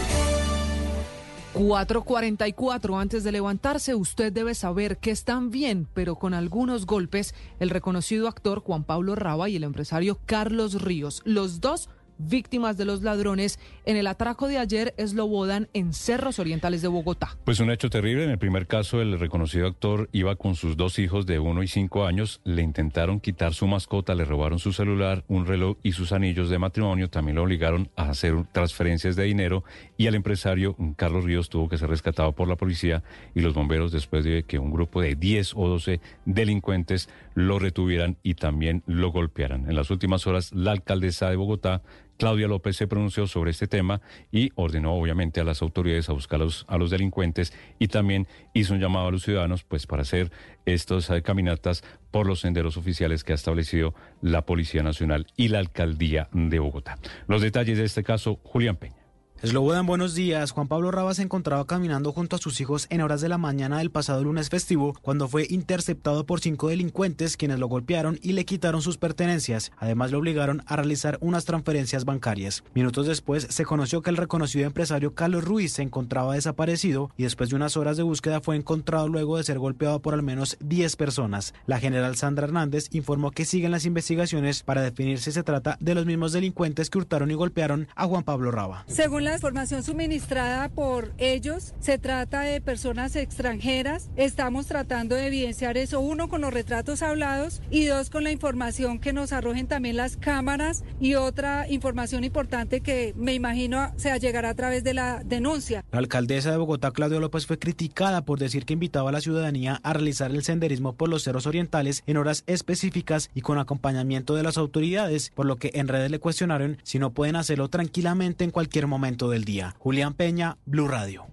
4.44 1.54 3.00
antes 3.00 3.22
de 3.22 3.30
levantarse, 3.30 3.94
usted 3.94 4.32
debe 4.32 4.56
saber 4.56 4.98
que 4.98 5.12
están 5.12 5.50
bien, 5.50 5.86
pero 5.94 6.16
con 6.16 6.34
algunos 6.34 6.84
golpes, 6.84 7.32
el 7.60 7.70
reconocido 7.70 8.26
actor 8.26 8.58
Juan 8.58 8.82
Pablo 8.82 9.14
Raba 9.14 9.48
y 9.48 9.54
el 9.54 9.62
empresario 9.62 10.18
Carlos 10.26 10.82
Ríos, 10.82 11.22
los 11.24 11.60
dos 11.60 11.88
víctimas 12.18 12.76
de 12.76 12.84
los 12.84 13.02
ladrones 13.02 13.58
en 13.84 13.96
el 13.96 14.06
atraco 14.06 14.48
de 14.48 14.58
ayer 14.58 14.94
Eslobodan 14.96 15.68
en 15.72 15.92
Cerros 15.92 16.38
Orientales 16.38 16.82
de 16.82 16.88
Bogotá. 16.88 17.36
Pues 17.44 17.60
un 17.60 17.70
hecho 17.70 17.90
terrible. 17.90 18.24
En 18.24 18.30
el 18.30 18.38
primer 18.38 18.66
caso, 18.66 19.00
el 19.00 19.18
reconocido 19.18 19.66
actor 19.66 20.08
iba 20.12 20.36
con 20.36 20.54
sus 20.54 20.76
dos 20.76 20.98
hijos 20.98 21.26
de 21.26 21.38
uno 21.38 21.62
y 21.62 21.68
cinco 21.68 22.06
años. 22.06 22.40
Le 22.44 22.62
intentaron 22.62 23.20
quitar 23.20 23.54
su 23.54 23.66
mascota, 23.66 24.14
le 24.14 24.24
robaron 24.24 24.58
su 24.58 24.72
celular, 24.72 25.24
un 25.28 25.46
reloj 25.46 25.76
y 25.82 25.92
sus 25.92 26.12
anillos 26.12 26.50
de 26.50 26.58
matrimonio. 26.58 27.08
También 27.10 27.36
lo 27.36 27.42
obligaron 27.42 27.90
a 27.96 28.10
hacer 28.10 28.34
transferencias 28.52 29.16
de 29.16 29.24
dinero 29.24 29.64
y 29.96 30.06
al 30.06 30.14
empresario 30.14 30.76
Carlos 30.96 31.24
Ríos 31.24 31.48
tuvo 31.48 31.68
que 31.68 31.78
ser 31.78 31.88
rescatado 31.88 32.32
por 32.32 32.48
la 32.48 32.56
policía 32.56 33.02
y 33.34 33.40
los 33.40 33.54
bomberos 33.54 33.92
después 33.92 34.24
de 34.24 34.44
que 34.44 34.58
un 34.58 34.72
grupo 34.72 35.00
de 35.00 35.14
10 35.14 35.54
o 35.56 35.68
12 35.68 36.00
delincuentes 36.24 37.08
lo 37.34 37.58
retuvieran 37.58 38.16
y 38.22 38.34
también 38.34 38.82
lo 38.86 39.10
golpearan. 39.10 39.68
En 39.68 39.76
las 39.76 39.90
últimas 39.90 40.26
horas, 40.26 40.52
la 40.52 40.72
alcaldesa 40.72 41.30
de 41.30 41.36
Bogotá 41.36 41.82
Claudia 42.18 42.48
López 42.48 42.76
se 42.76 42.86
pronunció 42.86 43.26
sobre 43.26 43.50
este 43.50 43.66
tema 43.66 44.00
y 44.30 44.50
ordenó 44.54 44.94
obviamente 44.94 45.40
a 45.40 45.44
las 45.44 45.62
autoridades 45.62 46.08
a 46.08 46.12
buscar 46.12 46.40
a 46.40 46.78
los, 46.78 46.90
delincuentes 46.90 47.52
y 47.78 47.88
también 47.88 48.26
hizo 48.52 48.74
un 48.74 48.80
llamado 48.80 49.08
a 49.08 49.10
los 49.10 49.22
ciudadanos 49.22 49.64
pues 49.64 49.86
para 49.86 50.02
hacer 50.02 50.30
estas 50.66 51.10
eh, 51.10 51.22
caminatas 51.22 51.82
por 52.10 52.26
los 52.26 52.40
senderos 52.40 52.76
oficiales 52.76 53.24
que 53.24 53.32
ha 53.32 53.34
establecido 53.34 53.94
la 54.22 54.46
Policía 54.46 54.82
Nacional 54.82 55.26
y 55.36 55.48
la 55.48 55.58
Alcaldía 55.58 56.28
de 56.32 56.58
Bogotá. 56.58 56.98
Los 57.26 57.42
detalles 57.42 57.78
de 57.78 57.84
este 57.84 58.04
caso, 58.04 58.40
Julián 58.44 58.76
Peña. 58.76 59.03
Slobodan, 59.42 59.84
buenos 59.84 60.14
días. 60.14 60.52
Juan 60.52 60.68
Pablo 60.68 60.90
Raba 60.90 61.12
se 61.12 61.20
encontraba 61.20 61.66
caminando 61.66 62.12
junto 62.12 62.36
a 62.36 62.38
sus 62.38 62.62
hijos 62.62 62.86
en 62.88 63.02
horas 63.02 63.20
de 63.20 63.28
la 63.28 63.36
mañana 63.36 63.76
del 63.76 63.90
pasado 63.90 64.24
lunes 64.24 64.48
festivo 64.48 64.94
cuando 65.02 65.28
fue 65.28 65.46
interceptado 65.50 66.24
por 66.24 66.40
cinco 66.40 66.68
delincuentes 66.68 67.36
quienes 67.36 67.58
lo 67.58 67.66
golpearon 67.66 68.18
y 68.22 68.32
le 68.32 68.46
quitaron 68.46 68.80
sus 68.80 68.96
pertenencias. 68.96 69.70
Además 69.76 70.12
lo 70.12 70.18
obligaron 70.18 70.62
a 70.66 70.76
realizar 70.76 71.18
unas 71.20 71.44
transferencias 71.44 72.06
bancarias. 72.06 72.64
Minutos 72.74 73.06
después 73.06 73.46
se 73.50 73.66
conoció 73.66 74.00
que 74.00 74.08
el 74.08 74.16
reconocido 74.16 74.66
empresario 74.66 75.14
Carlos 75.14 75.44
Ruiz 75.44 75.72
se 75.72 75.82
encontraba 75.82 76.34
desaparecido 76.34 77.10
y 77.18 77.24
después 77.24 77.50
de 77.50 77.56
unas 77.56 77.76
horas 77.76 77.98
de 77.98 78.02
búsqueda 78.02 78.40
fue 78.40 78.56
encontrado 78.56 79.08
luego 79.08 79.36
de 79.36 79.44
ser 79.44 79.58
golpeado 79.58 80.00
por 80.00 80.14
al 80.14 80.22
menos 80.22 80.56
10 80.60 80.96
personas. 80.96 81.52
La 81.66 81.80
general 81.80 82.16
Sandra 82.16 82.46
Hernández 82.46 82.88
informó 82.92 83.30
que 83.30 83.44
siguen 83.44 83.72
las 83.72 83.84
investigaciones 83.84 84.62
para 84.62 84.80
definir 84.80 85.18
si 85.18 85.32
se 85.32 85.42
trata 85.42 85.76
de 85.80 85.94
los 85.94 86.06
mismos 86.06 86.32
delincuentes 86.32 86.88
que 86.88 86.96
hurtaron 86.96 87.30
y 87.30 87.34
golpearon 87.34 87.88
a 87.94 88.06
Juan 88.06 88.22
Pablo 88.22 88.50
Raba. 88.50 88.84
Según 88.86 89.23
la 89.24 89.34
información 89.34 89.82
suministrada 89.82 90.68
por 90.68 91.12
ellos, 91.18 91.74
se 91.80 91.98
trata 91.98 92.42
de 92.42 92.60
personas 92.60 93.16
extranjeras. 93.16 94.10
Estamos 94.16 94.66
tratando 94.66 95.14
de 95.14 95.26
evidenciar 95.28 95.78
eso, 95.78 96.00
uno, 96.00 96.28
con 96.28 96.42
los 96.42 96.52
retratos 96.52 97.02
hablados 97.02 97.62
y 97.70 97.86
dos, 97.86 98.10
con 98.10 98.24
la 98.24 98.30
información 98.30 98.98
que 98.98 99.12
nos 99.12 99.32
arrojen 99.32 99.66
también 99.66 99.96
las 99.96 100.16
cámaras 100.16 100.84
y 101.00 101.14
otra 101.14 101.66
información 101.70 102.22
importante 102.24 102.80
que 102.80 103.14
me 103.16 103.34
imagino 103.34 103.92
se 103.96 104.16
llegará 104.18 104.50
a 104.50 104.54
través 104.54 104.84
de 104.84 104.94
la 104.94 105.22
denuncia. 105.24 105.84
La 105.90 105.98
alcaldesa 105.98 106.50
de 106.50 106.58
Bogotá, 106.58 106.90
Claudia 106.90 107.18
López, 107.18 107.46
fue 107.46 107.58
criticada 107.58 108.24
por 108.24 108.38
decir 108.38 108.66
que 108.66 108.74
invitaba 108.74 109.08
a 109.08 109.12
la 109.12 109.20
ciudadanía 109.20 109.80
a 109.82 109.92
realizar 109.94 110.30
el 110.30 110.44
senderismo 110.44 110.94
por 110.94 111.08
los 111.08 111.22
cerros 111.22 111.46
orientales 111.46 112.02
en 112.06 112.18
horas 112.18 112.44
específicas 112.46 113.30
y 113.34 113.40
con 113.40 113.58
acompañamiento 113.58 114.34
de 114.34 114.42
las 114.42 114.58
autoridades, 114.58 115.30
por 115.34 115.46
lo 115.46 115.56
que 115.56 115.70
en 115.74 115.88
redes 115.88 116.10
le 116.10 116.18
cuestionaron 116.18 116.78
si 116.82 116.98
no 116.98 117.12
pueden 117.12 117.36
hacerlo 117.36 117.68
tranquilamente 117.68 118.44
en 118.44 118.50
cualquier 118.50 118.86
momento 118.86 119.13
día. 119.44 119.74
Julián 119.78 120.14
Peña, 120.14 120.58
Blue 120.66 120.88
Radio. 120.88 121.26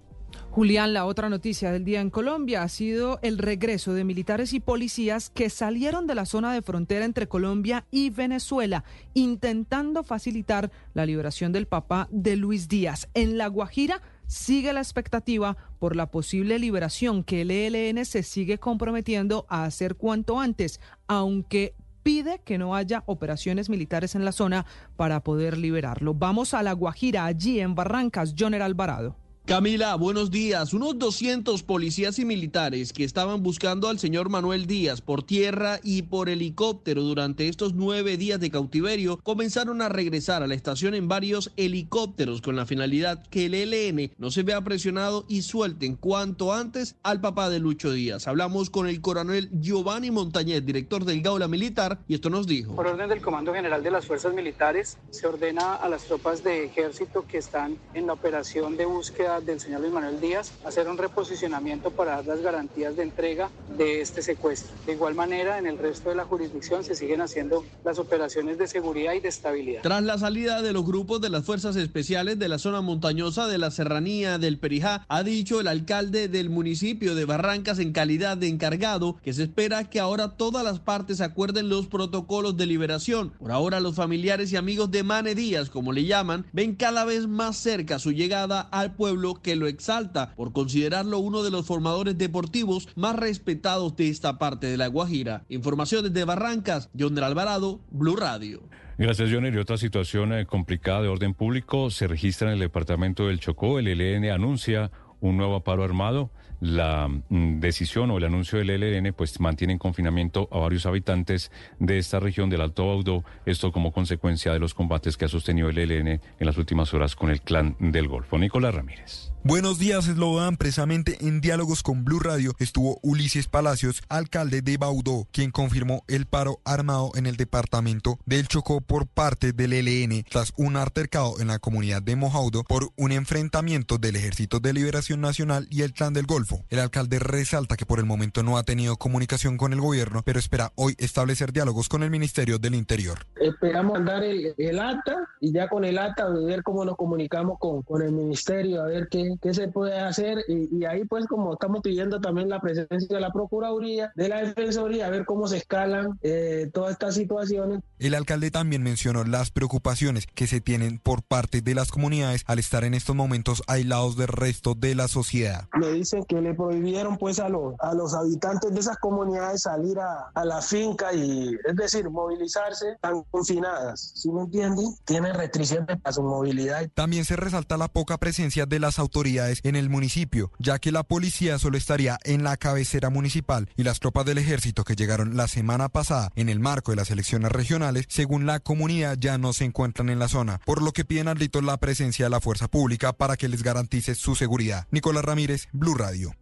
Julián, 0.50 0.92
la 0.92 1.06
otra 1.06 1.30
noticia 1.30 1.72
del 1.72 1.84
día 1.84 2.02
en 2.02 2.10
Colombia 2.10 2.62
ha 2.62 2.68
sido 2.68 3.18
el 3.22 3.38
regreso 3.38 3.94
de 3.94 4.04
militares 4.04 4.52
y 4.52 4.60
policías 4.60 5.30
que 5.30 5.48
salieron 5.48 6.06
de 6.06 6.14
la 6.14 6.26
zona 6.26 6.52
de 6.52 6.60
frontera 6.60 7.06
entre 7.06 7.26
Colombia 7.26 7.86
y 7.90 8.10
Venezuela, 8.10 8.84
intentando 9.14 10.04
facilitar 10.04 10.70
la 10.92 11.06
liberación 11.06 11.52
del 11.52 11.66
papá 11.66 12.06
de 12.10 12.36
Luis 12.36 12.68
Díaz. 12.68 13.08
En 13.14 13.38
La 13.38 13.46
Guajira 13.46 14.02
sigue 14.26 14.74
la 14.74 14.80
expectativa 14.80 15.56
por 15.78 15.96
la 15.96 16.10
posible 16.10 16.58
liberación 16.58 17.24
que 17.24 17.42
el 17.42 17.50
ELN 17.50 18.04
se 18.04 18.22
sigue 18.22 18.58
comprometiendo 18.58 19.46
a 19.48 19.64
hacer 19.64 19.96
cuanto 19.96 20.38
antes, 20.38 20.80
aunque 21.06 21.74
pide 22.02 22.40
que 22.44 22.58
no 22.58 22.74
haya 22.74 23.02
operaciones 23.06 23.68
militares 23.68 24.14
en 24.14 24.24
la 24.24 24.32
zona 24.32 24.66
para 24.96 25.22
poder 25.22 25.56
liberarlo. 25.58 26.14
Vamos 26.14 26.54
a 26.54 26.62
La 26.62 26.72
Guajira, 26.72 27.24
allí 27.24 27.60
en 27.60 27.74
Barrancas, 27.74 28.34
Joner 28.38 28.62
Alvarado. 28.62 29.16
Camila, 29.44 29.96
buenos 29.96 30.30
días. 30.30 30.72
Unos 30.72 31.00
200 31.00 31.64
policías 31.64 32.20
y 32.20 32.24
militares 32.24 32.92
que 32.92 33.02
estaban 33.02 33.42
buscando 33.42 33.88
al 33.88 33.98
señor 33.98 34.28
Manuel 34.28 34.68
Díaz 34.68 35.00
por 35.00 35.24
tierra 35.24 35.80
y 35.82 36.02
por 36.02 36.28
helicóptero 36.28 37.02
durante 37.02 37.48
estos 37.48 37.74
nueve 37.74 38.16
días 38.16 38.38
de 38.38 38.52
cautiverio 38.52 39.18
comenzaron 39.24 39.82
a 39.82 39.88
regresar 39.88 40.44
a 40.44 40.46
la 40.46 40.54
estación 40.54 40.94
en 40.94 41.08
varios 41.08 41.50
helicópteros 41.56 42.40
con 42.40 42.54
la 42.54 42.66
finalidad 42.66 43.26
que 43.26 43.46
el 43.46 43.54
ELN 43.54 44.12
no 44.16 44.30
se 44.30 44.44
vea 44.44 44.60
presionado 44.60 45.24
y 45.28 45.42
suelten 45.42 45.96
cuanto 45.96 46.54
antes 46.54 46.94
al 47.02 47.20
papá 47.20 47.50
de 47.50 47.58
Lucho 47.58 47.92
Díaz. 47.92 48.28
Hablamos 48.28 48.70
con 48.70 48.86
el 48.86 49.00
coronel 49.00 49.50
Giovanni 49.60 50.12
Montañez, 50.12 50.64
director 50.64 51.04
del 51.04 51.20
Gaula 51.20 51.48
Militar, 51.48 51.98
y 52.06 52.14
esto 52.14 52.30
nos 52.30 52.46
dijo. 52.46 52.76
Por 52.76 52.86
orden 52.86 53.08
del 53.08 53.20
Comando 53.20 53.52
General 53.52 53.82
de 53.82 53.90
las 53.90 54.06
Fuerzas 54.06 54.34
Militares, 54.34 54.98
se 55.10 55.26
ordena 55.26 55.74
a 55.74 55.88
las 55.88 56.04
tropas 56.04 56.44
de 56.44 56.64
ejército 56.64 57.26
que 57.26 57.38
están 57.38 57.76
en 57.92 58.06
la 58.06 58.12
operación 58.12 58.76
de 58.76 58.84
búsqueda 58.84 59.31
del 59.40 59.60
señor 59.60 59.80
Luis 59.80 59.92
Manuel 59.92 60.20
Díaz 60.20 60.52
hacer 60.64 60.88
un 60.88 60.98
reposicionamiento 60.98 61.90
para 61.90 62.16
dar 62.16 62.26
las 62.26 62.40
garantías 62.40 62.96
de 62.96 63.02
entrega 63.02 63.50
de 63.76 64.00
este 64.00 64.22
secuestro. 64.22 64.72
De 64.86 64.92
igual 64.92 65.14
manera, 65.14 65.58
en 65.58 65.66
el 65.66 65.78
resto 65.78 66.10
de 66.10 66.16
la 66.16 66.24
jurisdicción 66.24 66.84
se 66.84 66.94
siguen 66.94 67.20
haciendo 67.20 67.64
las 67.84 67.98
operaciones 67.98 68.58
de 68.58 68.66
seguridad 68.66 69.14
y 69.14 69.20
de 69.20 69.28
estabilidad. 69.28 69.82
Tras 69.82 70.02
la 70.02 70.18
salida 70.18 70.62
de 70.62 70.72
los 70.72 70.84
grupos 70.84 71.20
de 71.20 71.30
las 71.30 71.44
fuerzas 71.44 71.76
especiales 71.76 72.38
de 72.38 72.48
la 72.48 72.58
zona 72.58 72.80
montañosa 72.80 73.46
de 73.46 73.58
la 73.58 73.70
serranía 73.70 74.38
del 74.38 74.58
Perijá, 74.58 75.04
ha 75.08 75.22
dicho 75.22 75.60
el 75.60 75.68
alcalde 75.68 76.28
del 76.28 76.50
municipio 76.50 77.14
de 77.14 77.24
Barrancas 77.24 77.78
en 77.78 77.92
calidad 77.92 78.36
de 78.36 78.48
encargado 78.48 79.16
que 79.22 79.32
se 79.32 79.44
espera 79.44 79.88
que 79.88 80.00
ahora 80.00 80.36
todas 80.36 80.64
las 80.64 80.80
partes 80.80 81.20
acuerden 81.20 81.68
los 81.68 81.86
protocolos 81.86 82.56
de 82.56 82.66
liberación. 82.66 83.30
Por 83.38 83.52
ahora 83.52 83.80
los 83.80 83.94
familiares 83.94 84.52
y 84.52 84.56
amigos 84.56 84.90
de 84.90 85.02
Mane 85.02 85.34
Díaz, 85.34 85.70
como 85.70 85.92
le 85.92 86.04
llaman, 86.04 86.46
ven 86.52 86.74
cada 86.74 87.04
vez 87.04 87.26
más 87.26 87.56
cerca 87.56 87.98
su 87.98 88.12
llegada 88.12 88.60
al 88.60 88.94
pueblo 88.94 89.21
que 89.42 89.56
lo 89.56 89.66
exalta 89.66 90.34
por 90.34 90.52
considerarlo 90.52 91.18
uno 91.18 91.42
de 91.42 91.50
los 91.50 91.66
formadores 91.66 92.18
deportivos 92.18 92.88
más 92.96 93.16
respetados 93.16 93.96
de 93.96 94.08
esta 94.08 94.38
parte 94.38 94.66
de 94.66 94.76
la 94.76 94.88
Guajira. 94.88 95.44
Información 95.48 96.04
desde 96.04 96.24
Barrancas, 96.24 96.90
John 96.98 97.18
Alvarado, 97.18 97.80
Blue 97.90 98.16
Radio. 98.16 98.62
Gracias, 98.98 99.30
John. 99.32 99.46
Y 99.46 99.56
otra 99.56 99.78
situación 99.78 100.32
eh, 100.32 100.46
complicada 100.46 101.02
de 101.02 101.08
orden 101.08 101.34
público 101.34 101.90
se 101.90 102.06
registra 102.06 102.48
en 102.48 102.54
el 102.54 102.60
departamento 102.60 103.28
del 103.28 103.40
Chocó. 103.40 103.78
El 103.78 103.88
ELN 103.88 104.30
anuncia 104.30 104.90
un 105.20 105.36
nuevo 105.36 105.62
paro 105.64 105.84
armado. 105.84 106.30
La 106.62 107.08
mm, 107.08 107.58
decisión 107.58 108.12
o 108.12 108.18
el 108.18 108.24
anuncio 108.24 108.56
del 108.56 108.70
ELN 108.70 109.12
pues 109.14 109.40
mantiene 109.40 109.72
en 109.72 109.80
confinamiento 109.80 110.48
a 110.52 110.58
varios 110.58 110.86
habitantes 110.86 111.50
de 111.80 111.98
esta 111.98 112.20
región 112.20 112.50
del 112.50 112.60
Alto 112.60 112.86
Baudó, 112.86 113.24
esto 113.46 113.72
como 113.72 113.90
consecuencia 113.90 114.52
de 114.52 114.60
los 114.60 114.72
combates 114.72 115.16
que 115.16 115.24
ha 115.24 115.28
sostenido 115.28 115.70
el 115.70 115.78
ELN 115.78 116.08
en 116.08 116.46
las 116.46 116.56
últimas 116.58 116.94
horas 116.94 117.16
con 117.16 117.30
el 117.30 117.40
clan 117.40 117.74
del 117.80 118.06
Golfo. 118.06 118.38
Nicolás 118.38 118.76
Ramírez. 118.76 119.31
Buenos 119.44 119.80
días, 119.80 120.06
Eslogan. 120.06 120.56
Precisamente 120.56 121.16
en 121.20 121.40
diálogos 121.40 121.82
con 121.82 122.04
Blue 122.04 122.20
Radio 122.20 122.52
estuvo 122.60 123.00
Ulises 123.02 123.48
Palacios, 123.48 124.00
alcalde 124.08 124.62
de 124.62 124.76
Baudó, 124.76 125.26
quien 125.32 125.50
confirmó 125.50 126.04
el 126.06 126.26
paro 126.26 126.60
armado 126.64 127.10
en 127.16 127.26
el 127.26 127.36
departamento 127.36 128.20
del 128.24 128.46
Chocó 128.46 128.80
por 128.80 129.08
parte 129.08 129.52
del 129.52 129.72
ELN 129.72 130.24
tras 130.30 130.52
un 130.56 130.76
altercado 130.76 131.40
en 131.40 131.48
la 131.48 131.58
comunidad 131.58 132.02
de 132.02 132.14
Mojaudo 132.14 132.62
por 132.62 132.90
un 132.96 133.10
enfrentamiento 133.10 133.98
del 133.98 134.14
Ejército 134.14 134.60
de 134.60 134.74
Liberación 134.74 135.20
Nacional 135.20 135.66
y 135.70 135.82
el 135.82 135.92
Clan 135.92 136.12
del 136.12 136.26
Golfo. 136.26 136.64
El 136.68 136.78
alcalde 136.78 137.18
resalta 137.18 137.76
que 137.76 137.84
por 137.84 137.98
el 137.98 138.06
momento 138.06 138.44
no 138.44 138.58
ha 138.58 138.62
tenido 138.62 138.96
comunicación 138.96 139.56
con 139.56 139.72
el 139.72 139.80
gobierno, 139.80 140.22
pero 140.24 140.38
espera 140.38 140.70
hoy 140.76 140.94
establecer 140.98 141.52
diálogos 141.52 141.88
con 141.88 142.04
el 142.04 142.10
Ministerio 142.10 142.60
del 142.60 142.76
Interior. 142.76 143.26
Esperamos 143.40 143.94
mandar 143.94 144.22
el, 144.22 144.54
el 144.56 144.78
acta 144.78 145.28
y 145.40 145.52
ya 145.52 145.68
con 145.68 145.84
el 145.84 145.98
acta 145.98 146.28
ver 146.28 146.62
cómo 146.62 146.84
nos 146.84 146.96
comunicamos 146.96 147.58
con, 147.58 147.82
con 147.82 148.02
el 148.02 148.12
Ministerio, 148.12 148.82
a 148.82 148.86
ver 148.86 149.08
qué 149.10 149.31
qué, 149.40 149.54
se 149.54 149.68
puede 149.68 149.98
hacer 149.98 150.44
y, 150.48 150.84
ahí 150.84 151.04
pues 151.04 151.26
como 151.26 151.54
estamos 151.54 151.80
pidiendo 151.82 152.20
también 152.20 152.48
la 152.48 152.60
presencia 152.60 153.16
de 153.16 153.20
la 153.20 153.32
Procuraduría, 153.32 154.12
de 154.14 154.28
la 154.28 154.42
Defensoría, 154.42 155.06
a 155.06 155.10
ver 155.10 155.24
cómo 155.24 155.46
se 155.48 155.58
escalan 155.58 156.18
eh, 156.22 156.70
todas 156.72 156.92
estas 156.92 157.14
situaciones. 157.14 157.80
El 157.98 158.14
alcalde 158.14 158.50
también 158.50 158.82
mencionó 158.82 159.24
las 159.24 159.50
preocupaciones 159.50 160.26
que 160.26 160.46
se 160.46 160.60
tienen 160.60 160.98
por 160.98 161.22
parte 161.22 161.60
de 161.60 161.74
las 161.74 161.90
comunidades 161.90 162.42
al 162.46 162.58
estar 162.58 162.84
en 162.84 162.94
estos 162.94 163.14
momentos 163.14 163.62
aislados 163.66 164.16
del 164.16 164.28
resto 164.28 164.74
de 164.74 164.94
la 164.94 165.08
sociedad. 165.08 165.68
Me 165.78 165.90
dicen 165.92 166.24
que 166.24 166.40
le 166.40 166.54
prohibieron 166.54 167.16
pues 167.16 167.38
a 167.38 167.48
los, 167.48 167.74
a 167.80 167.94
los 167.94 168.14
habitantes 168.14 168.72
de 168.72 168.80
esas 168.80 168.98
comunidades 168.98 169.62
salir 169.62 169.98
a, 169.98 170.30
a 170.34 170.44
la 170.44 170.60
finca 170.60 171.12
y 171.14 171.56
es 171.64 171.76
decir, 171.76 172.10
movilizarse 172.10 172.96
tan 173.00 173.22
confinadas, 173.30 174.12
¿sí 174.16 174.30
me 174.30 174.42
entienden? 174.42 174.86
Tienen 175.04 175.34
restricciones 175.34 176.00
para 176.00 176.12
su 176.12 176.22
movilidad. 176.22 176.88
También 176.94 177.24
se 177.24 177.36
resalta 177.36 177.76
la 177.76 177.88
poca 177.88 178.18
presencia 178.18 178.66
de 178.66 178.80
las 178.80 178.98
autoridades 178.98 179.21
en 179.24 179.76
el 179.76 179.88
municipio, 179.88 180.50
ya 180.58 180.78
que 180.78 180.90
la 180.90 181.04
policía 181.04 181.58
solo 181.58 181.78
estaría 181.78 182.18
en 182.24 182.42
la 182.42 182.56
cabecera 182.56 183.08
municipal 183.08 183.68
y 183.76 183.84
las 183.84 184.00
tropas 184.00 184.26
del 184.26 184.38
ejército 184.38 184.84
que 184.84 184.96
llegaron 184.96 185.36
la 185.36 185.46
semana 185.46 185.88
pasada 185.88 186.30
en 186.34 186.48
el 186.48 186.58
marco 186.58 186.90
de 186.90 186.96
las 186.96 187.10
elecciones 187.10 187.52
regionales, 187.52 188.06
según 188.08 188.46
la 188.46 188.58
comunidad, 188.58 189.16
ya 189.18 189.38
no 189.38 189.52
se 189.52 189.64
encuentran 189.64 190.10
en 190.10 190.18
la 190.18 190.28
zona, 190.28 190.60
por 190.66 190.82
lo 190.82 190.92
que 190.92 191.04
piden 191.04 191.28
al 191.28 191.38
rito 191.38 191.60
la 191.60 191.76
presencia 191.76 192.26
de 192.26 192.30
la 192.30 192.40
fuerza 192.40 192.68
pública 192.68 193.12
para 193.12 193.36
que 193.36 193.48
les 193.48 193.62
garantice 193.62 194.14
su 194.16 194.34
seguridad. 194.34 194.86
Nicolás 194.90 195.24
Ramírez, 195.24 195.68
Blue 195.72 195.94
Radio. 195.94 196.34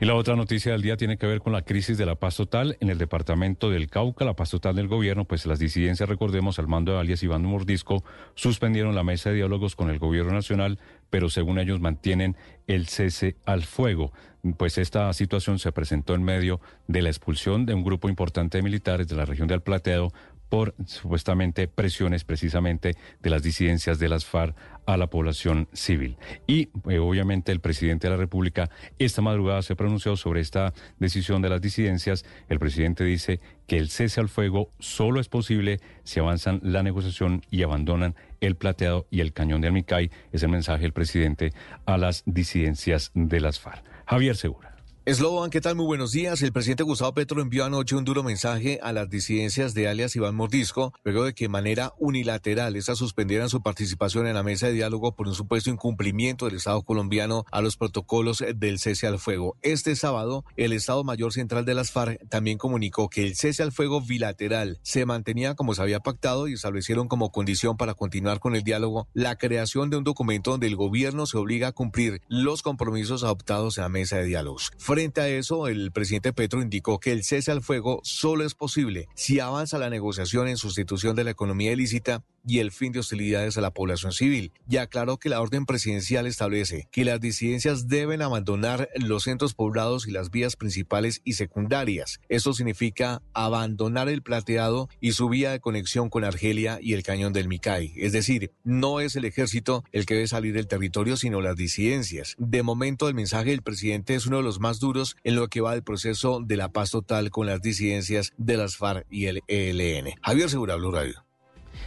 Y 0.00 0.04
la 0.04 0.14
otra 0.14 0.36
noticia 0.36 0.72
del 0.72 0.82
día 0.82 0.96
tiene 0.96 1.16
que 1.16 1.26
ver 1.26 1.40
con 1.40 1.52
la 1.52 1.62
crisis 1.62 1.98
de 1.98 2.06
la 2.06 2.14
paz 2.14 2.36
total 2.36 2.76
en 2.80 2.90
el 2.90 2.98
departamento 2.98 3.70
del 3.70 3.88
Cauca, 3.88 4.24
la 4.24 4.34
paz 4.34 4.50
total 4.50 4.76
del 4.76 4.88
gobierno, 4.88 5.24
pues 5.24 5.46
las 5.46 5.58
disidencias, 5.58 6.08
recordemos, 6.08 6.58
al 6.58 6.68
mando 6.68 6.92
de 6.92 6.98
alias 6.98 7.22
Iván 7.22 7.44
Mordisco, 7.44 8.04
suspendieron 8.34 8.94
la 8.94 9.04
mesa 9.04 9.30
de 9.30 9.36
diálogos 9.36 9.76
con 9.76 9.90
el 9.90 9.98
gobierno 9.98 10.32
nacional, 10.32 10.78
pero 11.10 11.28
según 11.28 11.58
ellos 11.58 11.80
mantienen 11.80 12.36
el 12.66 12.86
cese 12.86 13.36
al 13.44 13.62
fuego. 13.62 14.12
Pues 14.56 14.78
esta 14.78 15.12
situación 15.12 15.58
se 15.58 15.72
presentó 15.72 16.14
en 16.14 16.22
medio 16.22 16.60
de 16.86 17.02
la 17.02 17.10
expulsión 17.10 17.66
de 17.66 17.74
un 17.74 17.84
grupo 17.84 18.08
importante 18.08 18.58
de 18.58 18.62
militares 18.62 19.06
de 19.08 19.16
la 19.16 19.26
región 19.26 19.48
del 19.48 19.60
Plateado 19.60 20.12
por 20.50 20.74
supuestamente 20.84 21.68
presiones 21.68 22.24
precisamente 22.24 22.96
de 23.22 23.30
las 23.30 23.42
disidencias 23.42 23.98
de 23.98 24.08
las 24.08 24.26
FARC 24.26 24.54
a 24.84 24.96
la 24.96 25.06
población 25.06 25.68
civil. 25.72 26.16
Y 26.46 26.68
eh, 26.88 26.98
obviamente 26.98 27.52
el 27.52 27.60
presidente 27.60 28.08
de 28.08 28.10
la 28.10 28.16
República 28.16 28.68
esta 28.98 29.22
madrugada 29.22 29.62
se 29.62 29.76
pronunció 29.76 30.16
sobre 30.16 30.40
esta 30.40 30.74
decisión 30.98 31.40
de 31.40 31.48
las 31.48 31.60
disidencias. 31.60 32.24
El 32.48 32.58
presidente 32.58 33.04
dice 33.04 33.40
que 33.66 33.78
el 33.78 33.88
cese 33.88 34.20
al 34.20 34.28
fuego 34.28 34.70
solo 34.80 35.20
es 35.20 35.28
posible 35.28 35.80
si 36.02 36.18
avanzan 36.20 36.60
la 36.62 36.82
negociación 36.82 37.42
y 37.50 37.62
abandonan 37.62 38.16
el 38.40 38.56
plateado 38.56 39.06
y 39.10 39.20
el 39.20 39.32
cañón 39.32 39.60
de 39.60 39.68
Almicay. 39.68 40.10
Es 40.32 40.42
el 40.42 40.50
mensaje 40.50 40.82
del 40.82 40.92
presidente 40.92 41.52
a 41.86 41.96
las 41.96 42.24
disidencias 42.26 43.12
de 43.14 43.40
las 43.40 43.60
FARC. 43.60 43.84
Javier 44.06 44.36
Segura. 44.36 44.69
Slobodan, 45.06 45.48
¿qué 45.48 45.62
tal? 45.62 45.76
Muy 45.76 45.86
buenos 45.86 46.12
días. 46.12 46.42
El 46.42 46.52
presidente 46.52 46.82
Gustavo 46.82 47.14
Petro 47.14 47.40
envió 47.40 47.64
anoche 47.64 47.96
un 47.96 48.04
duro 48.04 48.22
mensaje 48.22 48.78
a 48.82 48.92
las 48.92 49.08
disidencias 49.08 49.72
de 49.72 49.88
alias 49.88 50.14
Iván 50.14 50.34
Mordisco, 50.34 50.92
luego 51.04 51.24
de 51.24 51.32
que 51.32 51.46
de 51.46 51.48
manera 51.48 51.94
unilateral 51.98 52.76
estas 52.76 52.98
suspendieran 52.98 53.48
su 53.48 53.62
participación 53.62 54.26
en 54.26 54.34
la 54.34 54.42
mesa 54.42 54.66
de 54.66 54.74
diálogo 54.74 55.16
por 55.16 55.26
un 55.26 55.34
supuesto 55.34 55.70
incumplimiento 55.70 56.44
del 56.44 56.56
Estado 56.56 56.82
colombiano 56.82 57.46
a 57.50 57.62
los 57.62 57.78
protocolos 57.78 58.44
del 58.54 58.78
cese 58.78 59.06
al 59.06 59.18
fuego. 59.18 59.56
Este 59.62 59.96
sábado, 59.96 60.44
el 60.56 60.74
Estado 60.74 61.02
Mayor 61.02 61.32
Central 61.32 61.64
de 61.64 61.74
las 61.74 61.90
FARC 61.90 62.28
también 62.28 62.58
comunicó 62.58 63.08
que 63.08 63.26
el 63.26 63.36
cese 63.36 63.62
al 63.62 63.72
fuego 63.72 64.02
bilateral 64.02 64.80
se 64.82 65.06
mantenía 65.06 65.54
como 65.54 65.74
se 65.74 65.80
había 65.80 66.00
pactado 66.00 66.46
y 66.46 66.52
establecieron 66.52 67.08
como 67.08 67.32
condición 67.32 67.78
para 67.78 67.94
continuar 67.94 68.38
con 68.38 68.54
el 68.54 68.64
diálogo 68.64 69.08
la 69.14 69.38
creación 69.38 69.88
de 69.88 69.96
un 69.96 70.04
documento 70.04 70.50
donde 70.50 70.66
el 70.66 70.76
gobierno 70.76 71.24
se 71.24 71.38
obliga 71.38 71.68
a 71.68 71.72
cumplir 71.72 72.20
los 72.28 72.60
compromisos 72.60 73.24
adoptados 73.24 73.78
en 73.78 73.82
la 73.82 73.88
mesa 73.88 74.18
de 74.18 74.26
diálogos. 74.26 74.70
Frente 74.90 75.20
a 75.20 75.28
eso, 75.28 75.68
el 75.68 75.92
presidente 75.92 76.32
Petro 76.32 76.60
indicó 76.60 76.98
que 76.98 77.12
el 77.12 77.22
cese 77.22 77.52
al 77.52 77.62
fuego 77.62 78.00
solo 78.02 78.44
es 78.44 78.56
posible 78.56 79.06
si 79.14 79.38
avanza 79.38 79.78
la 79.78 79.88
negociación 79.88 80.48
en 80.48 80.56
sustitución 80.56 81.14
de 81.14 81.22
la 81.22 81.30
economía 81.30 81.70
ilícita 81.70 82.24
y 82.46 82.58
el 82.58 82.70
fin 82.70 82.92
de 82.92 83.00
hostilidades 83.00 83.56
a 83.56 83.60
la 83.60 83.72
población 83.72 84.12
civil. 84.12 84.52
Y 84.68 84.76
aclaró 84.76 85.18
que 85.18 85.28
la 85.28 85.40
orden 85.40 85.66
presidencial 85.66 86.26
establece 86.26 86.88
que 86.90 87.04
las 87.04 87.20
disidencias 87.20 87.88
deben 87.88 88.22
abandonar 88.22 88.88
los 88.96 89.24
centros 89.24 89.54
poblados 89.54 90.06
y 90.06 90.10
las 90.10 90.30
vías 90.30 90.56
principales 90.56 91.20
y 91.24 91.34
secundarias. 91.34 92.20
Esto 92.28 92.52
significa 92.52 93.22
abandonar 93.34 94.08
el 94.08 94.22
plateado 94.22 94.88
y 95.00 95.12
su 95.12 95.28
vía 95.28 95.52
de 95.52 95.60
conexión 95.60 96.08
con 96.08 96.24
Argelia 96.24 96.78
y 96.80 96.94
el 96.94 97.02
cañón 97.02 97.32
del 97.32 97.48
Micay. 97.48 97.92
Es 97.96 98.12
decir, 98.12 98.52
no 98.64 99.00
es 99.00 99.16
el 99.16 99.24
ejército 99.24 99.84
el 99.92 100.06
que 100.06 100.14
debe 100.14 100.28
salir 100.28 100.54
del 100.54 100.68
territorio, 100.68 101.16
sino 101.16 101.40
las 101.40 101.56
disidencias. 101.56 102.34
De 102.38 102.62
momento, 102.62 103.08
el 103.08 103.14
mensaje 103.14 103.50
del 103.50 103.62
presidente 103.62 104.14
es 104.14 104.26
uno 104.26 104.38
de 104.38 104.42
los 104.42 104.60
más 104.60 104.80
duros 104.80 105.16
en 105.24 105.36
lo 105.36 105.48
que 105.48 105.60
va 105.60 105.72
del 105.72 105.82
proceso 105.82 106.40
de 106.44 106.56
la 106.56 106.72
paz 106.72 106.90
total 106.90 107.30
con 107.30 107.46
las 107.46 107.62
disidencias 107.62 108.32
de 108.36 108.56
las 108.56 108.76
FARC 108.76 109.06
y 109.10 109.26
el 109.26 109.42
ELN. 109.46 110.14
Javier 110.22 110.50
Segura, 110.50 110.76
Blue 110.76 110.92
Radio. 110.92 111.29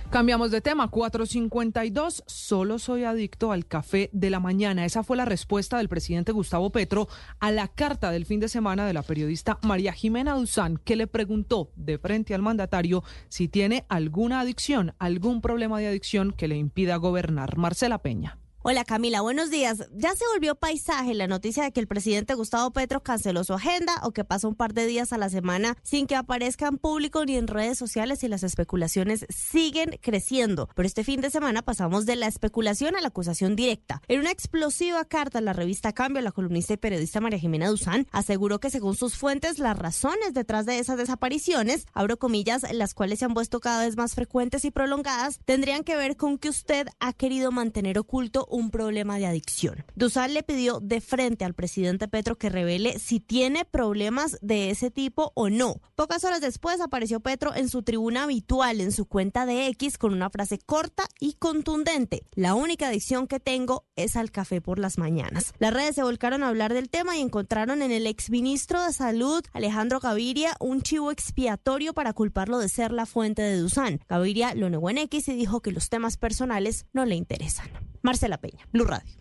Cambiamos 0.10 0.52
de 0.52 0.62
tema. 0.62 0.90
452. 0.90 2.24
Solo 2.28 2.78
soy 2.80 3.04
adicto 3.04 3.52
al 3.52 3.66
café 3.66 4.10
de 4.14 4.30
la 4.30 4.40
mañana. 4.40 4.86
Esa 4.86 5.04
fue 5.04 5.18
la 5.18 5.26
respuesta 5.26 5.78
del 5.78 5.90
presidente 5.90 6.32
Gustavo 6.32 6.70
Petro 6.72 7.08
a 7.40 7.52
la 7.52 7.68
carta 7.68 8.12
del 8.12 8.26
fin 8.26 8.40
de 8.40 8.48
semana 8.48 8.86
de 8.86 8.94
la 8.94 9.02
periodista 9.02 9.58
María 9.64 9.94
Jimena 9.94 10.36
Duzán, 10.36 10.78
que 10.78 10.96
le 10.96 11.08
preguntó 11.08 11.72
de 11.76 11.98
frente 11.98 12.36
al 12.36 12.42
mandatario 12.42 13.04
si 13.30 13.48
tiene 13.48 13.86
alguna 13.90 14.42
adicción, 14.42 14.94
algún 15.00 15.42
problema 15.42 15.80
de 15.80 15.88
adicción 15.88 16.32
que 16.32 16.48
le 16.48 16.58
impida 16.58 16.96
gobernar. 16.98 17.58
Marcela 17.58 17.98
Peña. 17.98 18.43
Hola 18.66 18.86
Camila, 18.86 19.20
buenos 19.20 19.50
días. 19.50 19.90
Ya 19.92 20.16
se 20.16 20.24
volvió 20.34 20.56
paisaje 20.56 21.14
la 21.14 21.28
noticia 21.28 21.64
de 21.64 21.74
que 21.74 21.82
el 21.82 21.88
presidente 21.88 22.34
Gustavo 22.34 22.72
Petro 22.72 23.04
canceló 23.04 23.44
su 23.44 23.52
agenda 23.52 24.00
o 24.04 24.12
que 24.12 24.24
pasa 24.24 24.48
un 24.48 24.56
par 24.56 24.74
de 24.74 24.86
días 24.86 25.12
a 25.12 25.18
la 25.18 25.30
semana 25.30 25.76
sin 25.84 26.08
que 26.08 26.16
aparezca 26.16 26.70
en 26.70 26.78
público 26.78 27.26
ni 27.26 27.36
en 27.36 27.48
redes 27.48 27.78
sociales 27.78 28.24
y 28.24 28.30
las 28.30 28.42
especulaciones 28.42 29.26
siguen 29.28 30.00
creciendo. 30.02 30.70
Pero 30.76 30.88
este 30.88 31.04
fin 31.04 31.20
de 31.20 31.30
semana 31.30 31.62
pasamos 31.62 32.06
de 32.06 32.16
la 32.16 32.28
especulación 32.28 32.96
a 32.96 33.02
la 33.02 33.10
acusación 33.10 33.58
directa. 33.58 34.02
En 34.08 34.22
una 34.22 34.32
explosiva 34.32 35.04
carta 35.04 35.40
en 35.40 35.46
la 35.46 35.52
revista 35.52 35.92
Cambio, 35.92 36.22
la 36.22 36.32
columnista 36.32 36.72
y 36.72 36.78
periodista 36.78 37.20
María 37.20 37.40
Jimena 37.40 37.68
Duzán 37.68 38.08
aseguró 38.14 38.62
que 38.62 38.70
según 38.70 38.96
sus 38.96 39.18
fuentes 39.18 39.60
las 39.60 39.78
razones 39.78 40.34
detrás 40.34 40.66
de 40.66 40.80
esas 40.80 40.98
desapariciones, 40.98 41.86
abro 41.92 42.18
comillas, 42.18 42.62
las 42.72 42.94
cuales 42.94 43.20
se 43.20 43.26
han 43.26 43.34
puesto 43.34 43.60
cada 43.60 43.84
vez 43.84 43.98
más 43.98 44.16
frecuentes 44.16 44.64
y 44.64 44.72
prolongadas, 44.72 45.42
tendrían 45.44 45.84
que 45.84 45.98
ver 45.98 46.16
con 46.16 46.38
que 46.38 46.48
usted 46.48 46.88
ha 47.02 47.12
querido 47.12 47.52
mantener 47.52 48.00
oculto 48.00 48.48
un 48.54 48.70
problema 48.70 49.18
de 49.18 49.26
adicción. 49.26 49.84
Dusal 49.96 50.34
le 50.34 50.44
pidió 50.44 50.80
de 50.80 51.02
frente 51.02 51.44
al 51.44 51.56
presidente 51.56 52.08
Petro 52.08 52.38
que 52.38 52.50
revele 52.50 53.00
si 53.00 53.20
tiene 53.20 53.66
problemas 53.66 54.38
de 54.42 54.70
ese 54.70 54.92
tipo 54.92 55.32
o 55.36 55.50
no. 55.50 55.82
Pocas 55.96 56.24
horas 56.24 56.40
después 56.40 56.80
apareció 56.80 57.20
Petro 57.20 57.56
en 57.56 57.68
su 57.68 57.82
tribuna 57.82 58.24
habitual 58.24 58.80
en 58.80 58.92
su 58.92 59.06
cuenta 59.06 59.46
de 59.46 59.68
X 59.68 59.98
con 59.98 60.14
una 60.14 60.30
frase 60.30 60.60
corta 60.60 61.06
y 61.20 61.34
contundente. 61.34 62.28
La 62.36 62.54
única 62.54 62.90
adicción 62.90 63.28
que 63.28 63.40
tengo 63.40 63.86
es 63.96 64.16
al 64.16 64.32
café 64.32 64.62
por 64.62 64.78
las 64.78 64.98
mañanas. 64.98 65.54
Las 65.58 65.74
redes 65.74 65.96
se 65.96 66.04
volcaron 66.04 66.44
a 66.44 66.50
hablar 66.50 66.74
del 66.74 66.90
tema 66.90 67.18
y 67.18 67.22
encontraron 67.22 67.82
en 67.82 67.92
el 67.92 68.06
exministro 68.06 68.84
de 68.84 68.94
Salud, 68.94 69.44
Alejandro 69.52 70.00
Gaviria, 70.00 70.56
un 70.60 70.82
chivo 70.82 71.12
expiatorio 71.12 71.94
para 71.94 72.14
culparlo 72.14 72.60
de 72.60 72.70
ser 72.70 72.92
la 72.92 73.08
fuente 73.08 73.42
de 73.42 73.58
Dusan. 73.58 74.00
Gaviria 74.08 74.54
lo 74.54 74.70
negó 74.70 74.90
en 74.90 75.00
X 75.00 75.28
y 75.30 75.34
dijo 75.34 75.62
que 75.62 75.72
los 75.72 75.90
temas 75.90 76.18
personales 76.18 76.86
no 76.94 77.06
le 77.06 77.16
interesan. 77.16 77.93
Marcela 78.04 78.38
Peña, 78.38 78.68
Blue 78.72 78.86
Radio. 78.86 79.12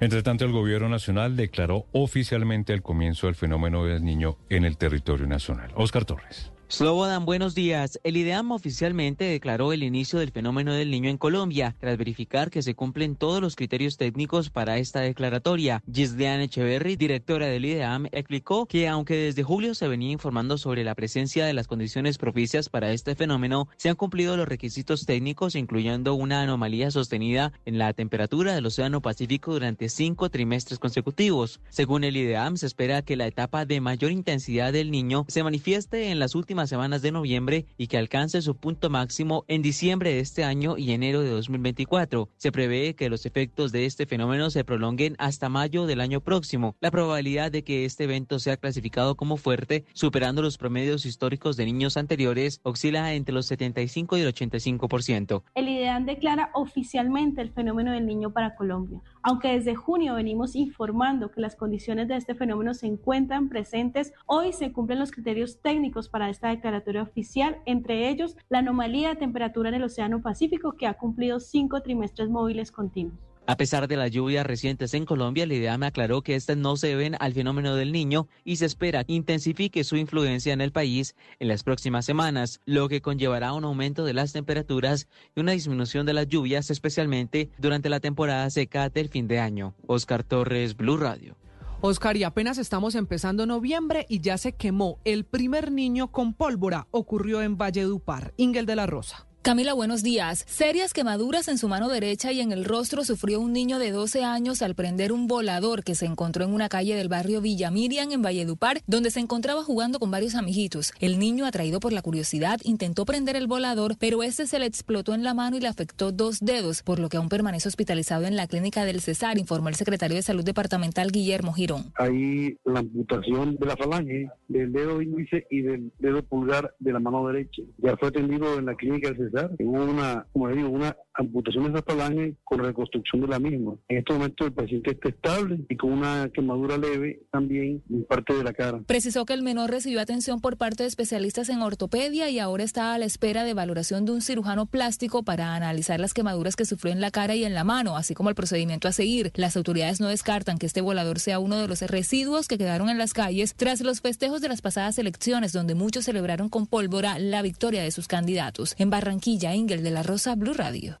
Entre 0.00 0.22
tanto, 0.22 0.44
el 0.44 0.52
gobierno 0.52 0.88
nacional 0.88 1.36
declaró 1.36 1.86
oficialmente 1.92 2.72
el 2.72 2.80
comienzo 2.80 3.26
del 3.26 3.34
fenómeno 3.34 3.84
del 3.84 4.04
niño 4.04 4.38
en 4.48 4.64
el 4.64 4.78
territorio 4.78 5.26
nacional. 5.26 5.72
Oscar 5.74 6.04
Torres. 6.04 6.52
Slobodan, 6.70 7.24
buenos 7.24 7.56
días. 7.56 7.98
El 8.04 8.16
IDEAM 8.16 8.52
oficialmente 8.52 9.24
declaró 9.24 9.72
el 9.72 9.82
inicio 9.82 10.20
del 10.20 10.30
fenómeno 10.30 10.72
del 10.72 10.92
niño 10.92 11.10
en 11.10 11.18
Colombia, 11.18 11.74
tras 11.80 11.98
verificar 11.98 12.48
que 12.48 12.62
se 12.62 12.76
cumplen 12.76 13.16
todos 13.16 13.40
los 13.40 13.56
criterios 13.56 13.96
técnicos 13.96 14.50
para 14.50 14.78
esta 14.78 15.00
declaratoria. 15.00 15.82
Gislean 15.92 16.40
Echeverry, 16.42 16.94
directora 16.94 17.46
del 17.46 17.64
IDEAM, 17.64 18.06
explicó 18.12 18.66
que 18.66 18.86
aunque 18.86 19.16
desde 19.16 19.42
julio 19.42 19.74
se 19.74 19.88
venía 19.88 20.12
informando 20.12 20.58
sobre 20.58 20.84
la 20.84 20.94
presencia 20.94 21.44
de 21.44 21.54
las 21.54 21.66
condiciones 21.66 22.18
propicias 22.18 22.68
para 22.68 22.92
este 22.92 23.16
fenómeno, 23.16 23.66
se 23.76 23.88
han 23.88 23.96
cumplido 23.96 24.36
los 24.36 24.46
requisitos 24.46 25.06
técnicos, 25.06 25.56
incluyendo 25.56 26.14
una 26.14 26.42
anomalía 26.42 26.92
sostenida 26.92 27.52
en 27.64 27.78
la 27.78 27.92
temperatura 27.94 28.54
del 28.54 28.66
Océano 28.66 29.02
Pacífico 29.02 29.54
durante 29.54 29.88
cinco 29.88 30.30
trimestres 30.30 30.78
consecutivos. 30.78 31.58
Según 31.68 32.04
el 32.04 32.16
IDEAM, 32.16 32.56
se 32.56 32.66
espera 32.66 33.02
que 33.02 33.16
la 33.16 33.26
etapa 33.26 33.66
de 33.66 33.80
mayor 33.80 34.12
intensidad 34.12 34.72
del 34.72 34.92
niño 34.92 35.24
se 35.26 35.42
manifieste 35.42 36.12
en 36.12 36.20
las 36.20 36.36
últimas 36.36 36.59
semanas 36.68 37.00
de 37.00 37.12
noviembre 37.12 37.66
y 37.78 37.86
que 37.86 37.96
alcance 37.96 38.42
su 38.42 38.56
punto 38.56 38.90
máximo 38.90 39.44
en 39.48 39.62
diciembre 39.62 40.12
de 40.12 40.20
este 40.20 40.44
año 40.44 40.76
y 40.76 40.92
enero 40.92 41.22
de 41.22 41.30
2024. 41.30 42.28
Se 42.36 42.52
prevé 42.52 42.94
que 42.94 43.08
los 43.08 43.24
efectos 43.24 43.72
de 43.72 43.86
este 43.86 44.04
fenómeno 44.06 44.50
se 44.50 44.64
prolonguen 44.64 45.16
hasta 45.18 45.48
mayo 45.48 45.86
del 45.86 46.00
año 46.00 46.20
próximo. 46.20 46.76
La 46.80 46.90
probabilidad 46.90 47.50
de 47.50 47.64
que 47.64 47.84
este 47.84 48.04
evento 48.04 48.38
sea 48.38 48.56
clasificado 48.56 49.14
como 49.14 49.36
fuerte, 49.36 49.84
superando 49.94 50.42
los 50.42 50.58
promedios 50.58 51.06
históricos 51.06 51.56
de 51.56 51.66
niños 51.66 51.96
anteriores, 51.96 52.60
oscila 52.62 53.14
entre 53.14 53.34
los 53.34 53.46
75 53.46 54.18
y 54.18 54.20
el 54.20 54.34
85%. 54.34 55.42
El 55.54 55.68
IDEAN 55.68 56.06
declara 56.06 56.50
oficialmente 56.54 57.40
el 57.40 57.50
fenómeno 57.50 57.92
del 57.92 58.06
niño 58.06 58.32
para 58.32 58.54
Colombia. 58.54 59.00
Aunque 59.22 59.52
desde 59.52 59.74
junio 59.74 60.14
venimos 60.14 60.56
informando 60.56 61.30
que 61.30 61.42
las 61.42 61.54
condiciones 61.54 62.08
de 62.08 62.16
este 62.16 62.34
fenómeno 62.34 62.72
se 62.72 62.86
encuentran 62.86 63.50
presentes, 63.50 64.14
hoy 64.24 64.52
se 64.54 64.72
cumplen 64.72 64.98
los 64.98 65.10
criterios 65.10 65.60
técnicos 65.60 66.08
para 66.08 66.30
esta 66.30 66.48
declaratoria 66.48 67.02
oficial, 67.02 67.58
entre 67.66 68.08
ellos 68.08 68.36
la 68.48 68.60
anomalía 68.60 69.10
de 69.10 69.16
temperatura 69.16 69.68
en 69.68 69.74
el 69.74 69.84
Océano 69.84 70.22
Pacífico 70.22 70.72
que 70.72 70.86
ha 70.86 70.94
cumplido 70.94 71.38
cinco 71.38 71.82
trimestres 71.82 72.30
móviles 72.30 72.72
continuos. 72.72 73.29
A 73.50 73.56
pesar 73.56 73.88
de 73.88 73.96
las 73.96 74.12
lluvias 74.12 74.46
recientes 74.46 74.94
en 74.94 75.04
Colombia, 75.04 75.42
el 75.42 75.50
IDEAM 75.50 75.82
aclaró 75.82 76.22
que 76.22 76.36
estas 76.36 76.56
no 76.56 76.76
se 76.76 76.86
deben 76.86 77.16
al 77.18 77.34
fenómeno 77.34 77.74
del 77.74 77.90
niño 77.90 78.28
y 78.44 78.54
se 78.54 78.66
espera 78.66 79.02
que 79.02 79.12
intensifique 79.12 79.82
su 79.82 79.96
influencia 79.96 80.52
en 80.52 80.60
el 80.60 80.70
país 80.70 81.16
en 81.40 81.48
las 81.48 81.64
próximas 81.64 82.04
semanas, 82.04 82.60
lo 82.64 82.88
que 82.88 83.02
conllevará 83.02 83.52
un 83.52 83.64
aumento 83.64 84.04
de 84.04 84.14
las 84.14 84.32
temperaturas 84.32 85.08
y 85.34 85.40
una 85.40 85.50
disminución 85.50 86.06
de 86.06 86.12
las 86.12 86.28
lluvias, 86.28 86.70
especialmente 86.70 87.50
durante 87.58 87.88
la 87.88 87.98
temporada 87.98 88.48
seca 88.50 88.88
del 88.88 89.08
fin 89.08 89.26
de 89.26 89.40
año. 89.40 89.74
Oscar 89.88 90.22
Torres, 90.22 90.76
Blue 90.76 90.98
Radio. 90.98 91.36
Oscar, 91.80 92.16
y 92.16 92.22
apenas 92.22 92.56
estamos 92.56 92.94
empezando 92.94 93.46
noviembre 93.46 94.06
y 94.08 94.20
ya 94.20 94.38
se 94.38 94.52
quemó 94.52 95.00
el 95.04 95.24
primer 95.24 95.72
niño 95.72 96.12
con 96.12 96.34
pólvora. 96.34 96.86
Ocurrió 96.92 97.42
en 97.42 97.58
Valledupar. 97.58 98.32
Ingel 98.36 98.66
de 98.66 98.76
la 98.76 98.86
Rosa. 98.86 99.26
Camila, 99.42 99.72
buenos 99.72 100.02
días. 100.02 100.44
Serias 100.46 100.92
quemaduras 100.92 101.48
en 101.48 101.56
su 101.56 101.66
mano 101.66 101.88
derecha 101.88 102.30
y 102.30 102.42
en 102.42 102.52
el 102.52 102.66
rostro 102.66 103.04
sufrió 103.04 103.40
un 103.40 103.54
niño 103.54 103.78
de 103.78 103.90
12 103.90 104.22
años 104.22 104.60
al 104.60 104.74
prender 104.74 105.12
un 105.12 105.28
volador 105.28 105.82
que 105.82 105.94
se 105.94 106.04
encontró 106.04 106.44
en 106.44 106.52
una 106.52 106.68
calle 106.68 106.94
del 106.94 107.08
barrio 107.08 107.40
Villa 107.40 107.70
Miriam 107.70 108.12
en 108.12 108.20
Valledupar, 108.20 108.82
donde 108.86 109.10
se 109.10 109.18
encontraba 109.18 109.64
jugando 109.64 109.98
con 109.98 110.10
varios 110.10 110.34
amiguitos. 110.34 110.92
El 111.00 111.18
niño, 111.18 111.46
atraído 111.46 111.80
por 111.80 111.94
la 111.94 112.02
curiosidad, 112.02 112.60
intentó 112.64 113.06
prender 113.06 113.34
el 113.34 113.46
volador, 113.46 113.94
pero 113.98 114.22
este 114.22 114.46
se 114.46 114.58
le 114.58 114.66
explotó 114.66 115.14
en 115.14 115.24
la 115.24 115.32
mano 115.32 115.56
y 115.56 115.60
le 115.60 115.68
afectó 115.68 116.12
dos 116.12 116.40
dedos, 116.40 116.82
por 116.82 116.98
lo 116.98 117.08
que 117.08 117.16
aún 117.16 117.30
permanece 117.30 117.66
hospitalizado 117.66 118.26
en 118.26 118.36
la 118.36 118.46
clínica 118.46 118.84
del 118.84 119.00
Cesar, 119.00 119.38
informó 119.38 119.70
el 119.70 119.74
secretario 119.74 120.16
de 120.16 120.22
Salud 120.22 120.44
Departamental 120.44 121.12
Guillermo 121.12 121.54
Girón. 121.54 121.94
Hay 121.96 122.58
la 122.66 122.80
amputación 122.80 123.56
de 123.56 123.66
la 123.66 123.76
falange, 123.78 124.28
del 124.48 124.70
dedo 124.70 125.00
índice 125.00 125.46
y 125.50 125.62
del 125.62 125.90
dedo 125.98 126.22
pulgar 126.22 126.74
de 126.78 126.92
la 126.92 127.00
mano 127.00 127.26
derecha. 127.26 127.62
Ya 127.78 127.96
fue 127.96 128.08
atendido 128.08 128.58
en 128.58 128.66
la 128.66 128.74
clínica 128.74 129.08
del 129.08 129.16
Cesar 129.16 129.29
una, 129.60 130.26
como 130.32 130.48
le 130.48 130.56
digo, 130.56 130.68
una 130.68 130.96
amputación 131.14 131.64
de 131.64 131.70
esa 131.78 131.82
falange 131.82 132.36
con 132.44 132.60
reconstrucción 132.60 133.22
de 133.22 133.28
la 133.28 133.38
misma. 133.38 133.74
En 133.88 133.98
este 133.98 134.12
momento 134.12 134.46
el 134.46 134.52
paciente 134.52 134.92
está 134.92 135.08
estable 135.08 135.64
y 135.68 135.76
con 135.76 135.92
una 135.92 136.30
quemadura 136.32 136.78
leve 136.78 137.22
también 137.30 137.82
en 137.90 138.04
parte 138.04 138.34
de 138.34 138.44
la 138.44 138.52
cara. 138.52 138.80
Precisó 138.86 139.24
que 139.24 139.34
el 139.34 139.42
menor 139.42 139.70
recibió 139.70 140.00
atención 140.00 140.40
por 140.40 140.56
parte 140.56 140.82
de 140.82 140.88
especialistas 140.88 141.48
en 141.48 141.62
ortopedia 141.62 142.30
y 142.30 142.38
ahora 142.38 142.64
está 142.64 142.94
a 142.94 142.98
la 142.98 143.04
espera 143.04 143.44
de 143.44 143.54
valoración 143.54 144.04
de 144.04 144.12
un 144.12 144.20
cirujano 144.20 144.66
plástico 144.66 145.22
para 145.22 145.54
analizar 145.54 146.00
las 146.00 146.14
quemaduras 146.14 146.56
que 146.56 146.64
sufrió 146.64 146.92
en 146.92 147.00
la 147.00 147.10
cara 147.10 147.34
y 147.34 147.44
en 147.44 147.54
la 147.54 147.64
mano, 147.64 147.96
así 147.96 148.14
como 148.14 148.28
el 148.28 148.34
procedimiento 148.34 148.88
a 148.88 148.92
seguir. 148.92 149.32
Las 149.34 149.56
autoridades 149.56 150.00
no 150.00 150.08
descartan 150.08 150.58
que 150.58 150.66
este 150.66 150.80
volador 150.80 151.18
sea 151.18 151.38
uno 151.38 151.58
de 151.58 151.68
los 151.68 151.80
residuos 151.82 152.48
que 152.48 152.58
quedaron 152.58 152.88
en 152.88 152.98
las 152.98 153.12
calles 153.12 153.54
tras 153.54 153.80
los 153.80 154.00
festejos 154.00 154.40
de 154.40 154.48
las 154.48 154.62
pasadas 154.62 154.98
elecciones, 154.98 155.52
donde 155.52 155.74
muchos 155.74 156.04
celebraron 156.04 156.48
con 156.48 156.66
pólvora 156.66 157.18
la 157.18 157.42
victoria 157.42 157.82
de 157.82 157.90
sus 157.90 158.08
candidatos. 158.08 158.74
En 158.78 158.90
Barranquilla, 158.90 159.19
Ingel 159.26 159.82
de 159.82 159.90
la 159.90 160.02
Rosa, 160.02 160.34
Blue 160.34 160.54
Radio. 160.54 160.98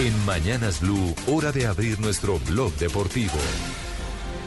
En 0.00 0.24
Mañanas 0.24 0.80
Blue, 0.80 1.14
hora 1.26 1.52
de 1.52 1.66
abrir 1.66 2.00
nuestro 2.00 2.38
blog 2.40 2.72
deportivo. 2.74 3.38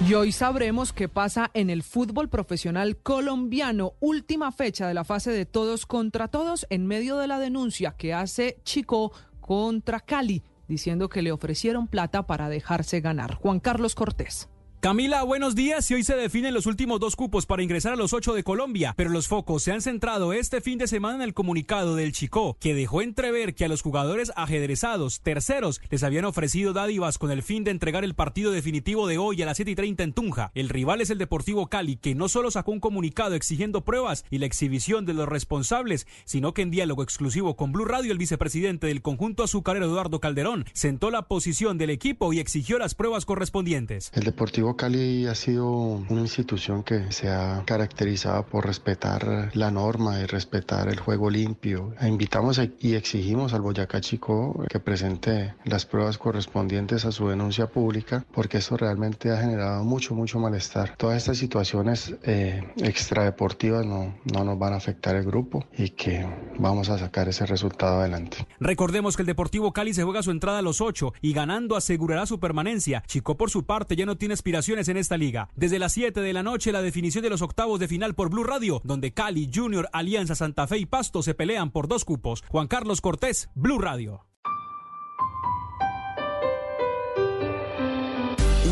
Y 0.08 0.14
hoy 0.14 0.32
sabremos 0.32 0.92
qué 0.92 1.08
pasa 1.08 1.52
en 1.54 1.70
el 1.70 1.82
fútbol 1.82 2.30
profesional 2.30 2.98
colombiano. 2.98 3.94
Última 4.02 4.52
fecha 4.52 4.88
de 4.88 4.94
la 4.94 5.06
fase 5.06 5.32
de 5.32 5.46
todos 5.46 5.86
contra 5.86 6.28
todos 6.28 6.66
en 6.70 6.86
medio 6.86 7.18
de 7.18 7.28
la 7.28 7.40
denuncia 7.40 7.92
que 7.92 8.14
hace 8.14 8.58
Chico 8.64 9.14
contra 9.40 10.02
Cali, 10.02 10.44
diciendo 10.68 11.08
que 11.08 11.22
le 11.22 11.32
ofrecieron 11.32 11.88
plata 11.88 12.26
para 12.26 12.50
dejarse 12.50 13.00
ganar. 13.00 13.36
Juan 13.36 13.60
Carlos 13.60 13.96
Cortés. 13.96 14.50
Camila, 14.86 15.24
buenos 15.24 15.56
días. 15.56 15.90
Y 15.90 15.96
hoy 15.96 16.04
se 16.04 16.16
definen 16.16 16.54
los 16.54 16.68
últimos 16.68 17.00
dos 17.00 17.16
cupos 17.16 17.48
para 17.48 17.64
ingresar 17.64 17.94
a 17.94 17.96
los 17.96 18.14
ocho 18.14 18.36
de 18.36 18.44
Colombia, 18.44 18.94
pero 18.96 19.10
los 19.10 19.28
focos 19.28 19.64
se 19.64 19.72
han 19.72 19.82
centrado 19.82 20.32
este 20.32 20.62
fin 20.62 20.78
de 20.78 20.88
semana 20.88 21.16
en 21.16 21.22
el 21.24 21.34
comunicado 21.34 21.96
del 21.96 22.12
Chico, 22.12 22.56
que 22.60 22.76
dejó 22.76 23.02
entrever 23.02 23.56
que 23.56 23.66
a 23.66 23.68
los 23.68 23.82
jugadores 23.82 24.32
ajedrezados 24.36 25.22
terceros 25.22 25.82
les 25.90 26.04
habían 26.04 26.26
ofrecido 26.26 26.72
dádivas 26.72 27.18
con 27.18 27.32
el 27.32 27.42
fin 27.42 27.64
de 27.64 27.72
entregar 27.72 28.04
el 28.04 28.14
partido 28.14 28.52
definitivo 28.52 29.08
de 29.08 29.18
hoy 29.18 29.42
a 29.42 29.48
las 29.48 29.58
7 29.58 29.72
y 29.72 29.76
30 29.76 30.04
en 30.04 30.14
Tunja. 30.14 30.52
El 30.54 30.70
rival 30.70 31.02
es 31.02 31.10
el 31.10 31.18
Deportivo 31.18 31.66
Cali, 31.66 31.96
que 31.96 32.14
no 32.14 32.30
solo 32.30 32.52
sacó 32.52 32.72
un 32.72 32.80
comunicado 32.80 33.34
exigiendo 33.34 33.82
pruebas 33.82 34.24
y 34.30 34.38
la 34.38 34.46
exhibición 34.46 35.08
de 35.08 35.16
los 35.16 35.28
responsables, 35.28 36.06
sino 36.26 36.54
que 36.54 36.62
en 36.62 36.70
diálogo 36.70 37.02
exclusivo 37.02 37.56
con 37.56 37.72
Blue 37.72 37.86
Radio, 37.86 38.12
el 38.12 38.20
vicepresidente 38.20 38.86
del 38.86 39.02
conjunto 39.02 39.42
azucarero 39.42 39.88
Eduardo 39.88 40.20
Calderón 40.20 40.66
sentó 40.74 41.10
la 41.10 41.24
posición 41.24 41.80
del 41.80 41.90
equipo 41.90 42.34
y 42.34 42.40
exigió 42.40 42.78
las 42.78 42.94
pruebas 42.94 43.26
correspondientes. 43.26 44.12
El 44.14 44.26
Deportivo 44.26 44.75
Cali 44.76 45.26
ha 45.28 45.36
sido 45.36 45.70
una 45.70 46.22
institución 46.22 46.84
que 46.84 47.12
se 47.12 47.30
ha 47.30 47.64
caracterizado 47.66 48.46
por 48.46 48.66
respetar 48.66 49.52
la 49.54 49.72
norma 49.72 50.20
y 50.20 50.26
respetar 50.26 50.90
el 50.90 51.00
juego 51.00 51.30
limpio. 51.30 51.94
Invitamos 52.02 52.60
y 52.80 52.96
exigimos 52.96 53.54
al 53.54 53.62
Boyacá 53.62 54.02
Chico 54.02 54.66
que 54.70 54.80
presente 54.80 55.54
las 55.64 55.86
pruebas 55.86 56.18
correspondientes 56.18 57.06
a 57.06 57.12
su 57.12 57.30
denuncia 57.30 57.68
pública 57.68 58.26
porque 58.34 58.58
esto 58.58 58.76
realmente 58.76 59.32
ha 59.32 59.38
generado 59.38 59.84
mucho, 59.84 60.14
mucho 60.14 60.40
malestar. 60.40 60.96
Todas 60.98 61.18
estas 61.18 61.38
situaciones 61.38 62.14
eh, 62.24 62.64
extradeportivas 62.78 63.86
no, 63.86 64.16
no 64.34 64.44
nos 64.44 64.60
van 64.60 64.74
a 64.74 64.78
afectar 64.78 65.16
el 65.16 65.24
grupo 65.24 65.66
y 65.78 65.90
que 65.92 66.26
vamos 66.60 66.90
a 66.90 66.98
sacar 66.98 67.30
ese 67.30 67.46
resultado 67.46 68.02
adelante. 68.02 68.46
Recordemos 68.60 69.16
que 69.16 69.22
el 69.22 69.28
Deportivo 69.28 69.72
Cali 69.72 69.94
se 69.94 70.04
juega 70.04 70.22
su 70.22 70.32
entrada 70.32 70.60
a 70.60 70.62
los 70.62 70.82
ocho 70.82 71.14
y 71.22 71.34
ganando 71.34 71.76
asegurará 71.78 72.26
su 72.26 72.40
permanencia. 72.40 73.04
Chico 73.08 73.38
por 73.38 73.50
su 73.50 73.64
parte 73.64 73.96
ya 73.96 74.06
no 74.06 74.18
tiene 74.18 74.34
aspiración 74.34 74.65
en 74.68 74.98
esta 74.98 75.18
liga. 75.18 75.50
Desde 75.56 75.78
las 75.78 75.94
7 75.94 76.22
de 76.22 76.34
la 76.34 76.42
noche, 76.42 76.72
la 76.72 76.82
definición 76.82 77.24
de 77.24 77.30
los 77.30 77.44
octavos 77.44 77.80
de 77.80 77.88
final 77.88 78.16
por 78.16 78.30
Blue 78.30 78.44
Radio, 78.44 78.82
donde 78.84 79.14
Cali, 79.14 79.50
Junior, 79.54 79.88
Alianza 79.94 80.34
Santa 80.34 80.66
Fe 80.68 80.80
y 80.80 80.86
Pasto 80.86 81.22
se 81.22 81.36
pelean 81.36 81.72
por 81.72 81.88
dos 81.88 82.04
cupos. 82.04 82.44
Juan 82.50 82.68
Carlos 82.68 83.00
Cortés, 83.00 83.50
Blue 83.54 83.78
Radio. 83.78 84.26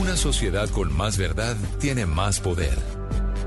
Una 0.01 0.15
sociedad 0.15 0.67
con 0.69 0.95
más 0.95 1.17
verdad 1.17 1.55
tiene 1.79 2.07
más 2.07 2.39
poder. 2.39 2.77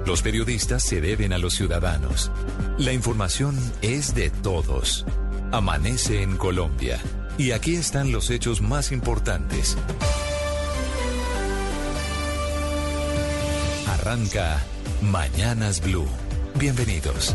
Los 0.07 0.23
periodistas 0.23 0.85
se 0.85 1.01
deben 1.01 1.33
a 1.33 1.39
los 1.39 1.55
ciudadanos. 1.55 2.31
La 2.79 2.93
información 2.93 3.57
es 3.83 4.15
de 4.15 4.31
todos. 4.31 5.05
Amanece 5.51 6.23
en 6.23 6.37
Colombia. 6.37 7.01
Y 7.39 7.51
aquí 7.51 7.75
están 7.75 8.13
los 8.13 8.31
hechos 8.31 8.63
más 8.63 8.93
importantes. 8.93 9.77
Arranca 14.07 14.63
Mañanas 15.03 15.83
Blue. 15.83 16.07
Bienvenidos. 16.55 17.35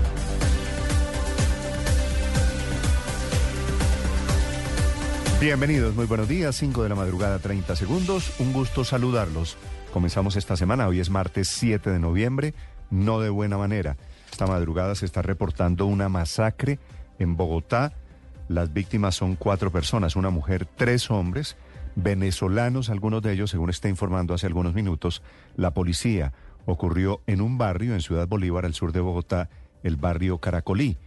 Bienvenidos, 5.42 5.94
muy 5.96 6.06
buenos 6.06 6.30
días, 6.30 6.56
5 6.56 6.84
de 6.84 6.88
la 6.88 6.96
madrugada, 6.96 7.40
30 7.40 7.76
segundos. 7.76 8.40
Un 8.40 8.54
gusto 8.54 8.86
saludarlos. 8.86 9.58
Comenzamos 9.92 10.38
esta 10.38 10.56
semana, 10.56 10.88
hoy 10.88 11.02
es 11.02 11.10
martes 11.10 11.50
7 11.50 11.90
de 11.90 12.00
noviembre, 12.00 12.54
no 12.90 13.20
de 13.20 13.30
buena 13.30 13.58
manera. 13.58 13.98
Esta 14.32 14.48
madrugada 14.48 14.96
se 14.96 15.06
está 15.06 15.22
reportando 15.22 15.88
una 15.88 16.08
masacre 16.08 16.80
en 17.20 17.36
Bogotá. 17.36 17.92
Las 18.48 18.72
víctimas 18.72 19.16
son 19.16 19.36
cuatro 19.36 19.74
personas, 19.74 20.16
una 20.16 20.30
mujer, 20.30 20.66
tres 20.78 21.12
hombres, 21.12 21.58
venezolanos, 21.96 22.90
algunos 22.90 23.22
de 23.22 23.34
ellos, 23.34 23.52
según 23.52 23.70
está 23.70 23.90
informando 23.90 24.34
hace 24.34 24.48
algunos 24.48 24.74
minutos, 24.74 25.22
la 25.58 25.72
policía 25.72 26.32
ocurrió 26.66 27.22
en 27.28 27.42
un 27.42 27.58
barrio 27.58 27.94
en 27.94 28.02
Ciudad 28.02 28.28
Bolívar, 28.28 28.66
al 28.66 28.74
sur 28.74 28.92
de 28.92 29.00
Bogotá, 29.00 29.50
el 29.84 29.96
barrio 29.96 30.40
Caracolí. 30.40 30.98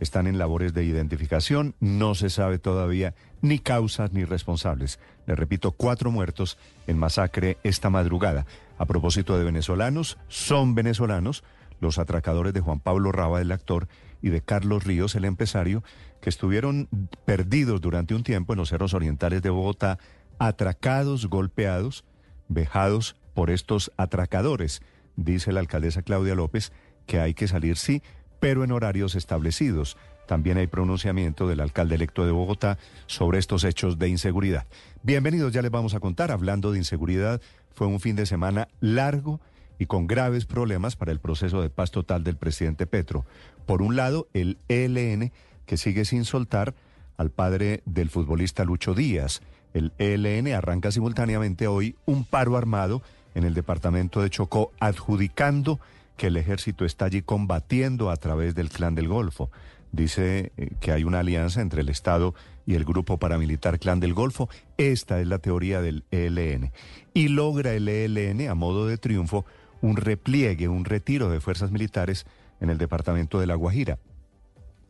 Están 0.00 0.26
en 0.26 0.38
labores 0.38 0.74
de 0.74 0.84
identificación, 0.84 1.76
no 1.78 2.14
se 2.14 2.28
sabe 2.28 2.58
todavía 2.58 3.14
ni 3.42 3.58
causas 3.58 4.12
ni 4.12 4.24
responsables. 4.24 4.98
Le 5.26 5.36
repito, 5.36 5.72
cuatro 5.72 6.10
muertos 6.10 6.58
en 6.86 6.98
masacre 6.98 7.58
esta 7.62 7.90
madrugada. 7.90 8.44
A 8.76 8.86
propósito 8.86 9.38
de 9.38 9.44
venezolanos, 9.44 10.18
son 10.28 10.74
venezolanos 10.74 11.44
los 11.80 11.98
atracadores 11.98 12.52
de 12.52 12.60
Juan 12.60 12.80
Pablo 12.80 13.12
Raba, 13.12 13.40
el 13.40 13.52
actor, 13.52 13.88
y 14.20 14.30
de 14.30 14.40
Carlos 14.40 14.84
Ríos, 14.84 15.14
el 15.14 15.26
empresario, 15.26 15.84
que 16.20 16.30
estuvieron 16.30 16.88
perdidos 17.24 17.80
durante 17.80 18.14
un 18.14 18.24
tiempo 18.24 18.54
en 18.54 18.58
los 18.58 18.70
cerros 18.70 18.94
orientales 18.94 19.42
de 19.42 19.50
Bogotá, 19.50 19.98
atracados, 20.38 21.26
golpeados, 21.26 22.04
vejados 22.48 23.16
por 23.34 23.50
estos 23.50 23.92
atracadores 23.96 24.82
dice 25.16 25.52
la 25.52 25.60
alcaldesa 25.60 26.02
Claudia 26.02 26.34
López 26.34 26.72
que 27.06 27.20
hay 27.20 27.34
que 27.34 27.48
salir 27.48 27.76
sí, 27.76 28.02
pero 28.40 28.64
en 28.64 28.72
horarios 28.72 29.14
establecidos. 29.14 29.96
También 30.26 30.56
hay 30.56 30.66
pronunciamiento 30.66 31.46
del 31.46 31.60
alcalde 31.60 31.96
electo 31.96 32.24
de 32.24 32.32
Bogotá 32.32 32.78
sobre 33.06 33.38
estos 33.38 33.64
hechos 33.64 33.98
de 33.98 34.08
inseguridad. 34.08 34.66
Bienvenidos, 35.02 35.52
ya 35.52 35.62
les 35.62 35.70
vamos 35.70 35.94
a 35.94 36.00
contar. 36.00 36.32
Hablando 36.32 36.72
de 36.72 36.78
inseguridad, 36.78 37.42
fue 37.74 37.86
un 37.86 38.00
fin 38.00 38.16
de 38.16 38.24
semana 38.24 38.68
largo 38.80 39.40
y 39.78 39.86
con 39.86 40.06
graves 40.06 40.46
problemas 40.46 40.96
para 40.96 41.12
el 41.12 41.20
proceso 41.20 41.60
de 41.60 41.68
paz 41.68 41.90
total 41.90 42.24
del 42.24 42.36
presidente 42.36 42.86
Petro. 42.86 43.26
Por 43.66 43.82
un 43.82 43.96
lado, 43.96 44.28
el 44.32 44.58
ELN, 44.68 45.32
que 45.66 45.76
sigue 45.76 46.04
sin 46.04 46.24
soltar 46.24 46.74
al 47.16 47.30
padre 47.30 47.82
del 47.84 48.10
futbolista 48.10 48.64
Lucho 48.64 48.94
Díaz. 48.94 49.42
El 49.74 49.92
ELN 49.98 50.52
arranca 50.54 50.90
simultáneamente 50.90 51.66
hoy 51.66 51.96
un 52.06 52.24
paro 52.24 52.56
armado 52.56 53.02
en 53.34 53.44
el 53.44 53.54
departamento 53.54 54.22
de 54.22 54.30
Chocó, 54.30 54.72
adjudicando 54.80 55.80
que 56.16 56.28
el 56.28 56.36
ejército 56.36 56.84
está 56.84 57.06
allí 57.06 57.22
combatiendo 57.22 58.10
a 58.10 58.16
través 58.16 58.54
del 58.54 58.70
Clan 58.70 58.94
del 58.94 59.08
Golfo. 59.08 59.50
Dice 59.92 60.52
eh, 60.56 60.70
que 60.80 60.92
hay 60.92 61.04
una 61.04 61.20
alianza 61.20 61.60
entre 61.60 61.82
el 61.82 61.88
Estado 61.88 62.34
y 62.66 62.74
el 62.74 62.84
grupo 62.84 63.18
paramilitar 63.18 63.78
Clan 63.78 64.00
del 64.00 64.14
Golfo. 64.14 64.48
Esta 64.76 65.20
es 65.20 65.26
la 65.26 65.38
teoría 65.38 65.80
del 65.80 66.04
ELN. 66.10 66.72
Y 67.12 67.28
logra 67.28 67.72
el 67.74 67.88
ELN, 67.88 68.48
a 68.48 68.54
modo 68.54 68.86
de 68.86 68.98
triunfo, 68.98 69.44
un 69.80 69.96
repliegue, 69.96 70.68
un 70.68 70.84
retiro 70.84 71.28
de 71.28 71.40
fuerzas 71.40 71.70
militares 71.70 72.26
en 72.60 72.70
el 72.70 72.78
departamento 72.78 73.38
de 73.38 73.46
La 73.46 73.54
Guajira. 73.54 73.98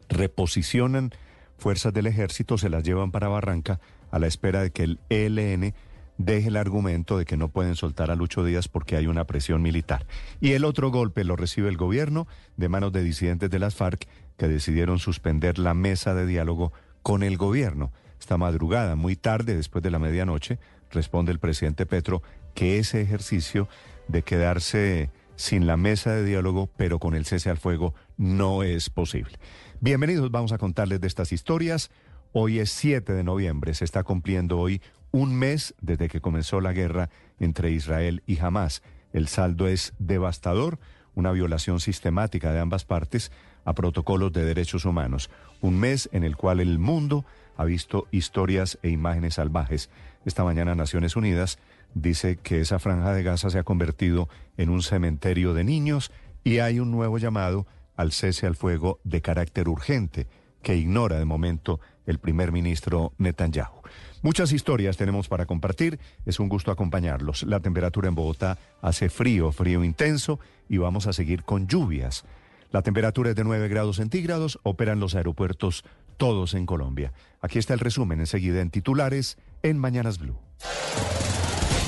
Reposicionan 0.08 1.10
fuerzas 1.58 1.92
del 1.92 2.06
ejército, 2.06 2.58
se 2.58 2.68
las 2.68 2.82
llevan 2.82 3.10
para 3.10 3.28
Barranca 3.28 3.80
a 4.10 4.18
la 4.18 4.26
espera 4.26 4.62
de 4.62 4.70
que 4.70 4.84
el 4.84 5.00
ELN 5.08 5.74
deje 6.18 6.48
el 6.48 6.56
argumento 6.56 7.18
de 7.18 7.24
que 7.24 7.36
no 7.36 7.48
pueden 7.48 7.74
soltar 7.74 8.10
a 8.10 8.14
Lucho 8.14 8.44
Díaz 8.44 8.68
porque 8.68 8.96
hay 8.96 9.06
una 9.06 9.24
presión 9.24 9.62
militar. 9.62 10.06
Y 10.40 10.52
el 10.52 10.64
otro 10.64 10.90
golpe 10.90 11.24
lo 11.24 11.36
recibe 11.36 11.68
el 11.68 11.76
gobierno 11.76 12.26
de 12.56 12.68
manos 12.68 12.92
de 12.92 13.02
disidentes 13.02 13.50
de 13.50 13.58
las 13.58 13.74
FARC 13.74 14.06
que 14.36 14.48
decidieron 14.48 14.98
suspender 14.98 15.58
la 15.58 15.74
mesa 15.74 16.14
de 16.14 16.26
diálogo 16.26 16.72
con 17.02 17.22
el 17.22 17.36
gobierno. 17.36 17.92
Esta 18.18 18.36
madrugada, 18.38 18.96
muy 18.96 19.16
tarde, 19.16 19.56
después 19.56 19.82
de 19.82 19.90
la 19.90 19.98
medianoche, 19.98 20.58
responde 20.90 21.32
el 21.32 21.38
presidente 21.38 21.86
Petro 21.86 22.22
que 22.54 22.78
ese 22.78 23.00
ejercicio 23.00 23.68
de 24.08 24.22
quedarse 24.22 25.10
sin 25.36 25.66
la 25.66 25.76
mesa 25.76 26.12
de 26.12 26.24
diálogo, 26.24 26.70
pero 26.76 26.98
con 26.98 27.14
el 27.14 27.26
cese 27.26 27.50
al 27.50 27.58
fuego, 27.58 27.94
no 28.16 28.62
es 28.62 28.88
posible. 28.90 29.38
Bienvenidos, 29.80 30.30
vamos 30.30 30.52
a 30.52 30.58
contarles 30.58 31.00
de 31.00 31.08
estas 31.08 31.32
historias. 31.32 31.90
Hoy 32.32 32.58
es 32.58 32.70
7 32.70 33.12
de 33.12 33.24
noviembre, 33.24 33.74
se 33.74 33.84
está 33.84 34.02
cumpliendo 34.02 34.58
hoy 34.58 34.80
un 35.14 35.32
mes 35.32 35.76
desde 35.80 36.08
que 36.08 36.20
comenzó 36.20 36.60
la 36.60 36.72
guerra 36.72 37.08
entre 37.38 37.70
Israel 37.70 38.24
y 38.26 38.40
Hamas. 38.40 38.82
El 39.12 39.28
saldo 39.28 39.68
es 39.68 39.94
devastador, 40.00 40.80
una 41.14 41.30
violación 41.30 41.78
sistemática 41.78 42.52
de 42.52 42.58
ambas 42.58 42.84
partes 42.84 43.30
a 43.64 43.74
protocolos 43.74 44.32
de 44.32 44.44
derechos 44.44 44.84
humanos. 44.84 45.30
Un 45.60 45.78
mes 45.78 46.08
en 46.12 46.24
el 46.24 46.36
cual 46.36 46.58
el 46.58 46.80
mundo 46.80 47.24
ha 47.56 47.64
visto 47.64 48.08
historias 48.10 48.76
e 48.82 48.88
imágenes 48.88 49.34
salvajes. 49.34 49.88
Esta 50.24 50.42
mañana 50.42 50.74
Naciones 50.74 51.14
Unidas 51.14 51.60
dice 51.94 52.34
que 52.34 52.60
esa 52.60 52.80
franja 52.80 53.12
de 53.12 53.22
Gaza 53.22 53.50
se 53.50 53.60
ha 53.60 53.62
convertido 53.62 54.28
en 54.56 54.68
un 54.68 54.82
cementerio 54.82 55.54
de 55.54 55.62
niños 55.62 56.10
y 56.42 56.58
hay 56.58 56.80
un 56.80 56.90
nuevo 56.90 57.18
llamado 57.18 57.68
al 57.94 58.10
cese 58.10 58.48
al 58.48 58.56
fuego 58.56 58.98
de 59.04 59.22
carácter 59.22 59.68
urgente 59.68 60.26
que 60.60 60.74
ignora 60.74 61.20
de 61.20 61.24
momento 61.24 61.78
el 62.04 62.18
primer 62.18 62.50
ministro 62.50 63.12
Netanyahu. 63.18 63.84
Muchas 64.24 64.52
historias 64.52 64.96
tenemos 64.96 65.28
para 65.28 65.44
compartir, 65.44 66.00
es 66.24 66.40
un 66.40 66.48
gusto 66.48 66.70
acompañarlos. 66.70 67.42
La 67.42 67.60
temperatura 67.60 68.08
en 68.08 68.14
Bogotá 68.14 68.56
hace 68.80 69.10
frío, 69.10 69.52
frío 69.52 69.84
intenso 69.84 70.40
y 70.66 70.78
vamos 70.78 71.06
a 71.06 71.12
seguir 71.12 71.44
con 71.44 71.68
lluvias. 71.68 72.24
La 72.70 72.80
temperatura 72.80 73.28
es 73.28 73.36
de 73.36 73.44
9 73.44 73.68
grados 73.68 73.96
centígrados, 73.96 74.58
operan 74.62 74.98
los 74.98 75.14
aeropuertos 75.14 75.84
todos 76.16 76.54
en 76.54 76.64
Colombia. 76.64 77.12
Aquí 77.42 77.58
está 77.58 77.74
el 77.74 77.80
resumen 77.80 78.18
enseguida 78.20 78.62
en 78.62 78.70
titulares 78.70 79.36
en 79.62 79.76
Mañanas 79.76 80.18
Blue. 80.18 80.38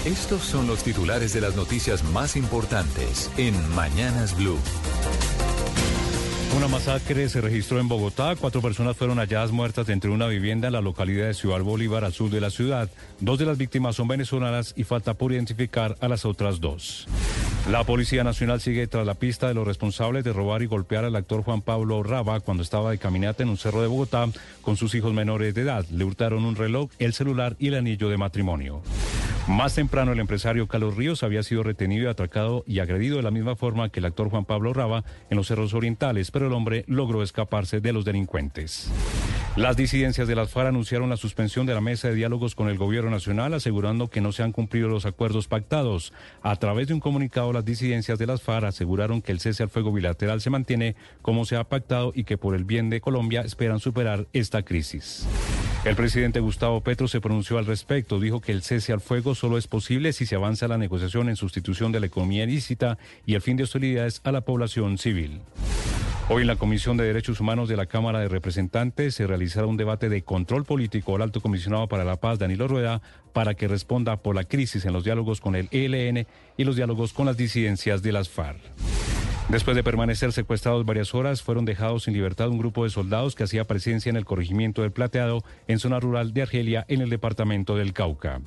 Estos 0.05 0.43
son 0.43 0.66
los 0.66 0.84
titulares 0.84 1.32
de 1.32 1.41
las 1.41 1.57
noticias 1.57 2.05
más 2.05 2.37
importantes 2.37 3.30
en 3.39 3.55
Mañanas 3.74 4.37
Blue. 4.37 4.59
Una 6.55 6.68
masacre 6.68 7.28
se 7.28 7.40
registró 7.40 7.80
en 7.80 7.88
Bogotá. 7.88 8.34
Cuatro 8.36 8.62
personas 8.62 8.97
fueron 8.97 9.18
halladas 9.18 9.51
muertas 9.51 9.86
dentro 9.86 10.11
de 10.11 10.16
una 10.16 10.26
vivienda 10.26 10.68
en 10.68 10.72
la 10.72 10.80
localidad 10.80 11.26
de 11.26 11.34
Ciudad 11.34 11.61
Bolívar, 11.61 12.05
al 12.05 12.12
sur 12.12 12.30
de 12.30 12.40
la 12.40 12.51
ciudad. 12.51 12.88
Dos 13.20 13.38
de 13.38 13.44
las 13.44 13.59
víctimas 13.59 13.97
son 13.97 14.09
venezolanas 14.09 14.72
y 14.76 14.84
falta 14.84 15.14
por 15.14 15.32
identificar 15.32 15.97
a 16.01 16.09
las 16.09 16.24
otras 16.24 16.61
dos. 16.61 17.07
La 17.70 17.84
Policía 17.84 18.22
Nacional 18.22 18.61
sigue 18.61 18.86
tras 18.86 19.05
la 19.05 19.14
pista 19.14 19.49
de 19.49 19.55
los 19.55 19.66
responsables 19.66 20.22
de 20.22 20.32
robar 20.32 20.62
y 20.62 20.66
golpear 20.66 21.05
al 21.05 21.16
actor 21.16 21.42
Juan 21.42 21.62
Pablo 21.62 22.03
Raba 22.03 22.38
cuando 22.40 22.62
estaba 22.62 22.92
de 22.92 22.99
caminata 22.99 23.42
en 23.42 23.49
un 23.49 23.57
cerro 23.57 23.82
de 23.82 23.88
Bogotá 23.88 24.28
con 24.62 24.76
sus 24.76 24.94
hijos 24.94 25.12
menores 25.12 25.53
de 25.53 25.62
edad. 25.62 25.84
Le 25.90 26.05
hurtaron 26.05 26.44
un 26.44 26.55
reloj, 26.55 26.90
el 27.01 27.12
celular 27.12 27.57
y 27.59 27.68
el 27.68 27.74
anillo 27.74 28.09
de 28.09 28.16
matrimonio. 28.18 28.82
Más 29.49 29.76
temprano, 29.76 30.11
el 30.12 30.18
empresario 30.18 30.66
Carlos 30.66 30.97
Ríos 30.97 31.22
había 31.22 31.44
sido 31.44 31.62
retenido 31.62 32.11
atracado 32.11 32.64
y 32.66 32.80
agredido 32.80 33.18
de 33.18 33.22
la 33.22 33.30
misma 33.30 33.55
forma 33.55 33.90
que 33.90 34.01
el 34.01 34.07
actor 34.07 34.28
Juan 34.28 34.44
Pablo 34.44 34.72
Raba 34.72 35.05
en 35.30 35.36
los 35.36 35.47
cerros 35.47 35.72
orientales, 35.72 36.32
pero 36.32 36.49
el 36.49 36.53
hombre 36.53 36.84
logró 36.88 37.22
escaparse 37.22 37.80
de 37.80 37.92
los 37.92 38.05
delincuentes. 38.05 38.90
Las 39.55 39.76
disidencias 39.76 40.26
de 40.26 40.34
las 40.34 40.51
FARC 40.51 40.68
anunciaron 40.68 41.09
la 41.09 41.16
suspensión 41.16 41.64
de 41.64 41.74
la 41.74 41.80
mesa 41.80 42.09
de 42.09 42.16
diálogos 42.16 42.57
con 42.57 42.68
el 42.68 42.76
gobierno 42.76 43.11
nacional, 43.11 43.55
asegurando 43.55 44.11
que 44.11 44.20
no 44.20 44.32
se 44.32 44.42
han 44.42 44.51
cumplido 44.53 44.88
los 44.88 45.07
acuerdos 45.07 45.47
pactados. 45.47 46.12
A 46.42 46.57
través 46.57 46.88
de 46.88 46.94
un 46.94 47.01
comunicado, 47.01 47.53
las 47.53 47.64
disidencias 47.64 48.18
de 48.18 48.26
las 48.26 48.42
FARC 48.42 48.66
aseguraron 48.66 49.22
que 49.22 49.30
el 49.30 49.38
cese 49.38 49.62
al 49.62 49.70
fuego 49.70 49.92
bilateral 49.92 50.40
se 50.40 50.51
mantiene 50.51 50.97
como 51.22 51.44
se 51.44 51.55
ha 51.55 51.64
pactado 51.64 52.12
y 52.16 52.24
que 52.24 52.36
por 52.36 52.57
el 52.57 52.64
bien 52.64 52.90
de 52.90 53.01
Colombia 53.01 53.42
esperan 53.42 53.78
superar 53.78 54.26
esta 54.32 54.62
crisis. 54.62 55.24
El 55.86 55.94
presidente 55.94 56.40
Gustavo 56.40 56.80
Petro 56.80 57.07
se 57.07 57.20
pronunció 57.20 57.59
al 57.59 57.66
respecto, 57.66 58.18
dijo 58.18 58.40
que 58.40 58.51
el 58.51 58.62
cese 58.62 58.92
al 58.92 59.01
fuego 59.01 59.36
solo 59.37 59.59
es 59.59 59.68
posible 59.68 60.12
si 60.12 60.26
se 60.26 60.34
avanza 60.34 60.66
la 60.66 60.78
negociación 60.78 61.28
en 61.28 61.37
sustitución 61.37 61.93
de 61.93 62.01
la 62.01 62.07
economía 62.07 62.43
ilícita 62.43 62.99
y 63.24 63.34
el 63.34 63.41
fin 63.41 63.57
de 63.57 63.62
hostilidades 63.62 64.20
a 64.24 64.32
la 64.32 64.41
población 64.41 64.99
civil. 64.99 65.43
Hoy 66.28 66.43
en 66.43 66.49
la 66.49 66.57
Comisión 66.57 66.97
de 66.97 67.05
Derechos 67.05 67.39
Humanos 67.39 67.68
de 67.68 67.76
la 67.76 67.87
Cámara 67.87 68.18
de 68.18 68.28
Representantes 68.28 69.14
se 69.14 69.28
realizará 69.28 69.68
un 69.68 69.76
debate 69.76 70.09
de 70.09 70.22
control 70.22 70.64
político 70.64 71.14
al 71.14 71.22
alto 71.22 71.41
comisionado 71.41 71.87
para 71.87 72.03
la 72.03 72.16
paz, 72.16 72.41
Danilo 72.41 72.66
Rueda, 72.66 73.01
para 73.32 73.55
que 73.55 73.68
responda 73.68 74.16
por 74.16 74.34
la 74.34 74.43
crisis 74.43 74.84
en 74.87 74.93
los 74.93 75.05
diálogos 75.05 75.41
con 75.41 75.55
el 75.55 75.68
ELN 75.70 76.26
y 76.57 76.64
los 76.64 76.74
diálogos 76.74 77.12
con 77.12 77.26
las 77.26 77.37
disidencias 77.37 78.03
de 78.03 78.11
las 78.11 78.28
FARC. 78.28 78.59
Después 79.49 79.76
de 79.76 79.84
permanecer 79.84 80.32
secuestrados 80.32 80.84
varias 80.84 81.14
horas, 81.14 81.43
fueron 81.43 81.64
dejados 81.64 82.09
en 82.09 82.14
libertad 82.14 82.49
un 82.49 82.59
grupo 82.59 82.82
de 82.82 82.91
soldados 82.91 83.37
que 83.37 83.45
hacía 83.45 83.64
presencia 83.64 84.11
en 84.11 84.16
el 84.16 84.24
corregimiento 84.24 84.82
del 84.82 84.91
Plateado, 84.91 85.45
en 85.68 85.78
zona 85.78 86.01
rural 86.01 86.34
de 86.34 86.43
Argelia, 86.43 86.84
en 86.89 87.01
el 87.01 87.11
departamento 87.11 87.76
del 87.76 87.93
Cauca. 87.93 88.41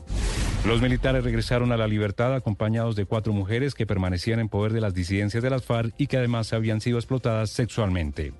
Los 0.65 0.81
militares 0.81 1.23
regresaron 1.23 1.71
a 1.71 1.77
la 1.77 1.87
libertad 1.87 2.35
acompañados 2.35 2.95
de 2.95 3.05
cuatro 3.05 3.31
mujeres 3.31 3.73
que 3.73 3.87
permanecían 3.87 4.39
en 4.39 4.49
poder 4.49 4.73
de 4.73 4.81
las 4.81 4.93
disidencias 4.93 5.41
de 5.41 5.49
las 5.49 5.63
FARC 5.63 5.93
y 5.97 6.07
que 6.07 6.17
además 6.17 6.51
habían 6.51 6.81
sido 6.81 6.97
explotadas 6.97 7.49
sexualmente. 7.49 8.33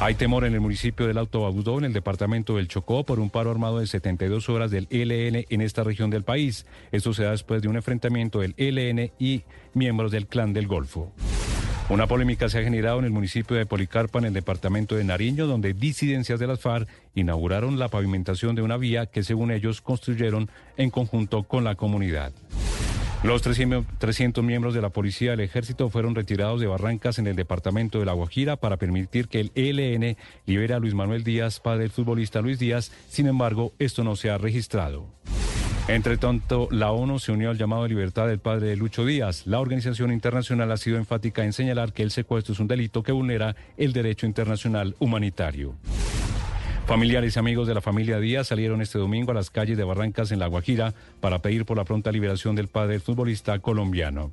Hay 0.00 0.14
temor 0.14 0.44
en 0.44 0.54
el 0.54 0.60
municipio 0.60 1.06
del 1.06 1.18
Alto 1.18 1.42
Baudó, 1.42 1.78
en 1.78 1.84
el 1.84 1.92
departamento 1.92 2.56
del 2.56 2.66
Chocó, 2.66 3.04
por 3.04 3.20
un 3.20 3.30
paro 3.30 3.50
armado 3.50 3.78
de 3.78 3.86
72 3.86 4.48
horas 4.48 4.70
del 4.70 4.88
ELN 4.90 5.44
en 5.48 5.60
esta 5.60 5.84
región 5.84 6.10
del 6.10 6.24
país. 6.24 6.66
Esto 6.90 7.14
se 7.14 7.22
da 7.22 7.30
después 7.30 7.62
de 7.62 7.68
un 7.68 7.76
enfrentamiento 7.76 8.40
del 8.40 8.54
ELN 8.56 9.12
y 9.18 9.44
miembros 9.74 10.10
del 10.10 10.26
Clan 10.26 10.52
del 10.52 10.66
Golfo. 10.66 11.12
Una 11.94 12.08
polémica 12.08 12.48
se 12.48 12.58
ha 12.58 12.64
generado 12.64 12.98
en 12.98 13.04
el 13.04 13.12
municipio 13.12 13.56
de 13.56 13.66
Policarpa, 13.66 14.18
en 14.18 14.24
el 14.24 14.32
departamento 14.32 14.96
de 14.96 15.04
Nariño, 15.04 15.46
donde 15.46 15.74
disidencias 15.74 16.40
de 16.40 16.48
las 16.48 16.58
FARC 16.58 16.88
inauguraron 17.14 17.78
la 17.78 17.86
pavimentación 17.86 18.56
de 18.56 18.62
una 18.62 18.76
vía 18.76 19.06
que, 19.06 19.22
según 19.22 19.52
ellos, 19.52 19.80
construyeron 19.80 20.50
en 20.76 20.90
conjunto 20.90 21.44
con 21.44 21.62
la 21.62 21.76
comunidad. 21.76 22.32
Los 23.22 23.42
300 23.42 24.42
miembros 24.42 24.74
de 24.74 24.82
la 24.82 24.88
policía 24.88 25.30
del 25.30 25.40
ejército 25.40 25.88
fueron 25.88 26.16
retirados 26.16 26.60
de 26.60 26.66
Barrancas 26.66 27.20
en 27.20 27.28
el 27.28 27.36
departamento 27.36 28.00
de 28.00 28.06
La 28.06 28.12
Guajira 28.12 28.56
para 28.56 28.76
permitir 28.76 29.28
que 29.28 29.38
el 29.38 29.52
ELN 29.54 30.16
libere 30.46 30.74
a 30.74 30.80
Luis 30.80 30.94
Manuel 30.94 31.22
Díaz, 31.22 31.60
padre 31.60 31.82
del 31.82 31.92
futbolista 31.92 32.40
Luis 32.40 32.58
Díaz. 32.58 32.90
Sin 33.08 33.28
embargo, 33.28 33.72
esto 33.78 34.02
no 34.02 34.16
se 34.16 34.30
ha 34.30 34.36
registrado. 34.36 35.06
Entre 35.86 36.16
tanto, 36.16 36.66
la 36.70 36.92
ONU 36.92 37.18
se 37.18 37.30
unió 37.30 37.50
al 37.50 37.58
llamado 37.58 37.82
de 37.82 37.90
libertad 37.90 38.26
del 38.26 38.38
padre 38.38 38.68
de 38.68 38.76
Lucho 38.76 39.04
Díaz. 39.04 39.46
La 39.46 39.60
organización 39.60 40.12
internacional 40.12 40.72
ha 40.72 40.78
sido 40.78 40.96
enfática 40.96 41.44
en 41.44 41.52
señalar 41.52 41.92
que 41.92 42.02
el 42.02 42.10
secuestro 42.10 42.54
es 42.54 42.60
un 42.60 42.68
delito 42.68 43.02
que 43.02 43.12
vulnera 43.12 43.54
el 43.76 43.92
derecho 43.92 44.24
internacional 44.24 44.96
humanitario. 44.98 45.74
Familiares 46.86 47.36
y 47.36 47.38
amigos 47.38 47.66
de 47.66 47.74
la 47.74 47.80
familia 47.82 48.18
Díaz 48.18 48.48
salieron 48.48 48.80
este 48.80 48.98
domingo 48.98 49.30
a 49.30 49.34
las 49.34 49.50
calles 49.50 49.76
de 49.76 49.84
Barrancas 49.84 50.32
en 50.32 50.38
La 50.38 50.46
Guajira 50.46 50.94
para 51.20 51.40
pedir 51.40 51.66
por 51.66 51.76
la 51.76 51.84
pronta 51.84 52.12
liberación 52.12 52.56
del 52.56 52.68
padre 52.68 52.98
futbolista 52.98 53.58
colombiano. 53.58 54.32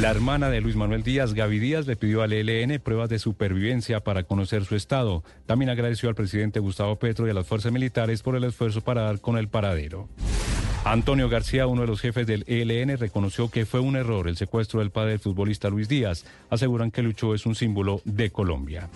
La 0.00 0.10
hermana 0.10 0.50
de 0.50 0.60
Luis 0.60 0.76
Manuel 0.76 1.02
Díaz, 1.02 1.32
Gaby 1.32 1.58
Díaz, 1.58 1.86
le 1.86 1.96
pidió 1.96 2.22
al 2.22 2.32
ELN 2.32 2.80
pruebas 2.80 3.08
de 3.08 3.18
supervivencia 3.18 4.00
para 4.00 4.24
conocer 4.24 4.64
su 4.64 4.74
estado. 4.74 5.22
También 5.46 5.70
agradeció 5.70 6.10
al 6.10 6.14
presidente 6.14 6.60
Gustavo 6.60 6.96
Petro 6.96 7.26
y 7.26 7.30
a 7.30 7.34
las 7.34 7.46
fuerzas 7.46 7.72
militares 7.72 8.22
por 8.22 8.36
el 8.36 8.44
esfuerzo 8.44 8.82
para 8.82 9.02
dar 9.02 9.20
con 9.20 9.38
el 9.38 9.48
paradero. 9.48 10.08
Antonio 10.86 11.28
García, 11.28 11.66
uno 11.66 11.80
de 11.80 11.88
los 11.88 12.00
jefes 12.00 12.28
del 12.28 12.44
ELN, 12.46 12.96
reconoció 12.96 13.50
que 13.50 13.66
fue 13.66 13.80
un 13.80 13.96
error 13.96 14.28
el 14.28 14.36
secuestro 14.36 14.78
del 14.78 14.92
padre 14.92 15.10
del 15.10 15.18
futbolista 15.18 15.68
Luis 15.68 15.88
Díaz. 15.88 16.24
Aseguran 16.48 16.92
que 16.92 17.02
Lucho 17.02 17.34
es 17.34 17.44
un 17.44 17.56
símbolo 17.56 18.02
de 18.04 18.30
Colombia. 18.30 18.88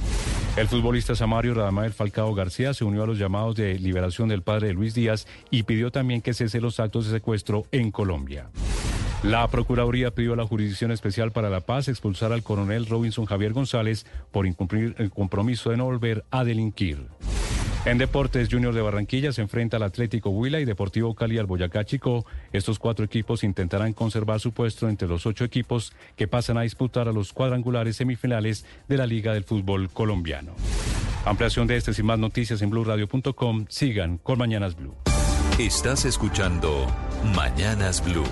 El 0.56 0.68
futbolista 0.68 1.16
Samario 1.16 1.52
Radamel 1.52 1.92
Falcao 1.92 2.32
García 2.32 2.74
se 2.74 2.84
unió 2.84 3.02
a 3.02 3.08
los 3.08 3.18
llamados 3.18 3.56
de 3.56 3.76
liberación 3.76 4.28
del 4.28 4.42
padre 4.42 4.68
de 4.68 4.74
Luis 4.74 4.94
Díaz 4.94 5.26
y 5.50 5.64
pidió 5.64 5.90
también 5.90 6.22
que 6.22 6.32
cese 6.32 6.60
los 6.60 6.78
actos 6.78 7.06
de 7.06 7.10
secuestro 7.10 7.64
en 7.72 7.90
Colombia. 7.90 8.50
La 9.24 9.48
Procuraduría 9.48 10.12
pidió 10.12 10.34
a 10.34 10.36
la 10.36 10.46
Jurisdicción 10.46 10.92
Especial 10.92 11.32
para 11.32 11.50
la 11.50 11.58
Paz 11.58 11.88
expulsar 11.88 12.32
al 12.32 12.44
coronel 12.44 12.86
Robinson 12.86 13.24
Javier 13.24 13.52
González 13.52 14.06
por 14.30 14.46
incumplir 14.46 14.94
el 14.98 15.10
compromiso 15.10 15.70
de 15.70 15.76
no 15.76 15.86
volver 15.86 16.24
a 16.30 16.44
delinquir. 16.44 17.08
En 17.86 17.96
Deportes, 17.96 18.48
Junior 18.50 18.74
de 18.74 18.82
Barranquilla 18.82 19.32
se 19.32 19.40
enfrenta 19.40 19.78
al 19.78 19.82
Atlético 19.84 20.28
Huila 20.28 20.60
y 20.60 20.66
Deportivo 20.66 21.14
Cali 21.14 21.38
al 21.38 21.46
Boyacá 21.46 21.84
Chico. 21.84 22.26
Estos 22.52 22.78
cuatro 22.78 23.06
equipos 23.06 23.42
intentarán 23.42 23.94
conservar 23.94 24.38
su 24.38 24.52
puesto 24.52 24.86
entre 24.88 25.08
los 25.08 25.24
ocho 25.24 25.44
equipos 25.44 25.94
que 26.14 26.28
pasan 26.28 26.58
a 26.58 26.62
disputar 26.62 27.08
a 27.08 27.12
los 27.12 27.32
cuadrangulares 27.32 27.96
semifinales 27.96 28.66
de 28.86 28.98
la 28.98 29.06
Liga 29.06 29.32
del 29.32 29.44
Fútbol 29.44 29.88
Colombiano. 29.88 30.52
Ampliación 31.24 31.66
de 31.66 31.76
estas 31.76 31.98
y 31.98 32.02
más 32.02 32.18
noticias 32.18 32.60
en 32.60 32.68
blurradio.com. 32.68 33.64
Sigan 33.70 34.18
con 34.18 34.38
Mañanas 34.38 34.76
Blue. 34.76 34.94
Estás 35.58 36.04
escuchando 36.04 36.86
Mañanas 37.34 38.04
Blue. 38.04 38.24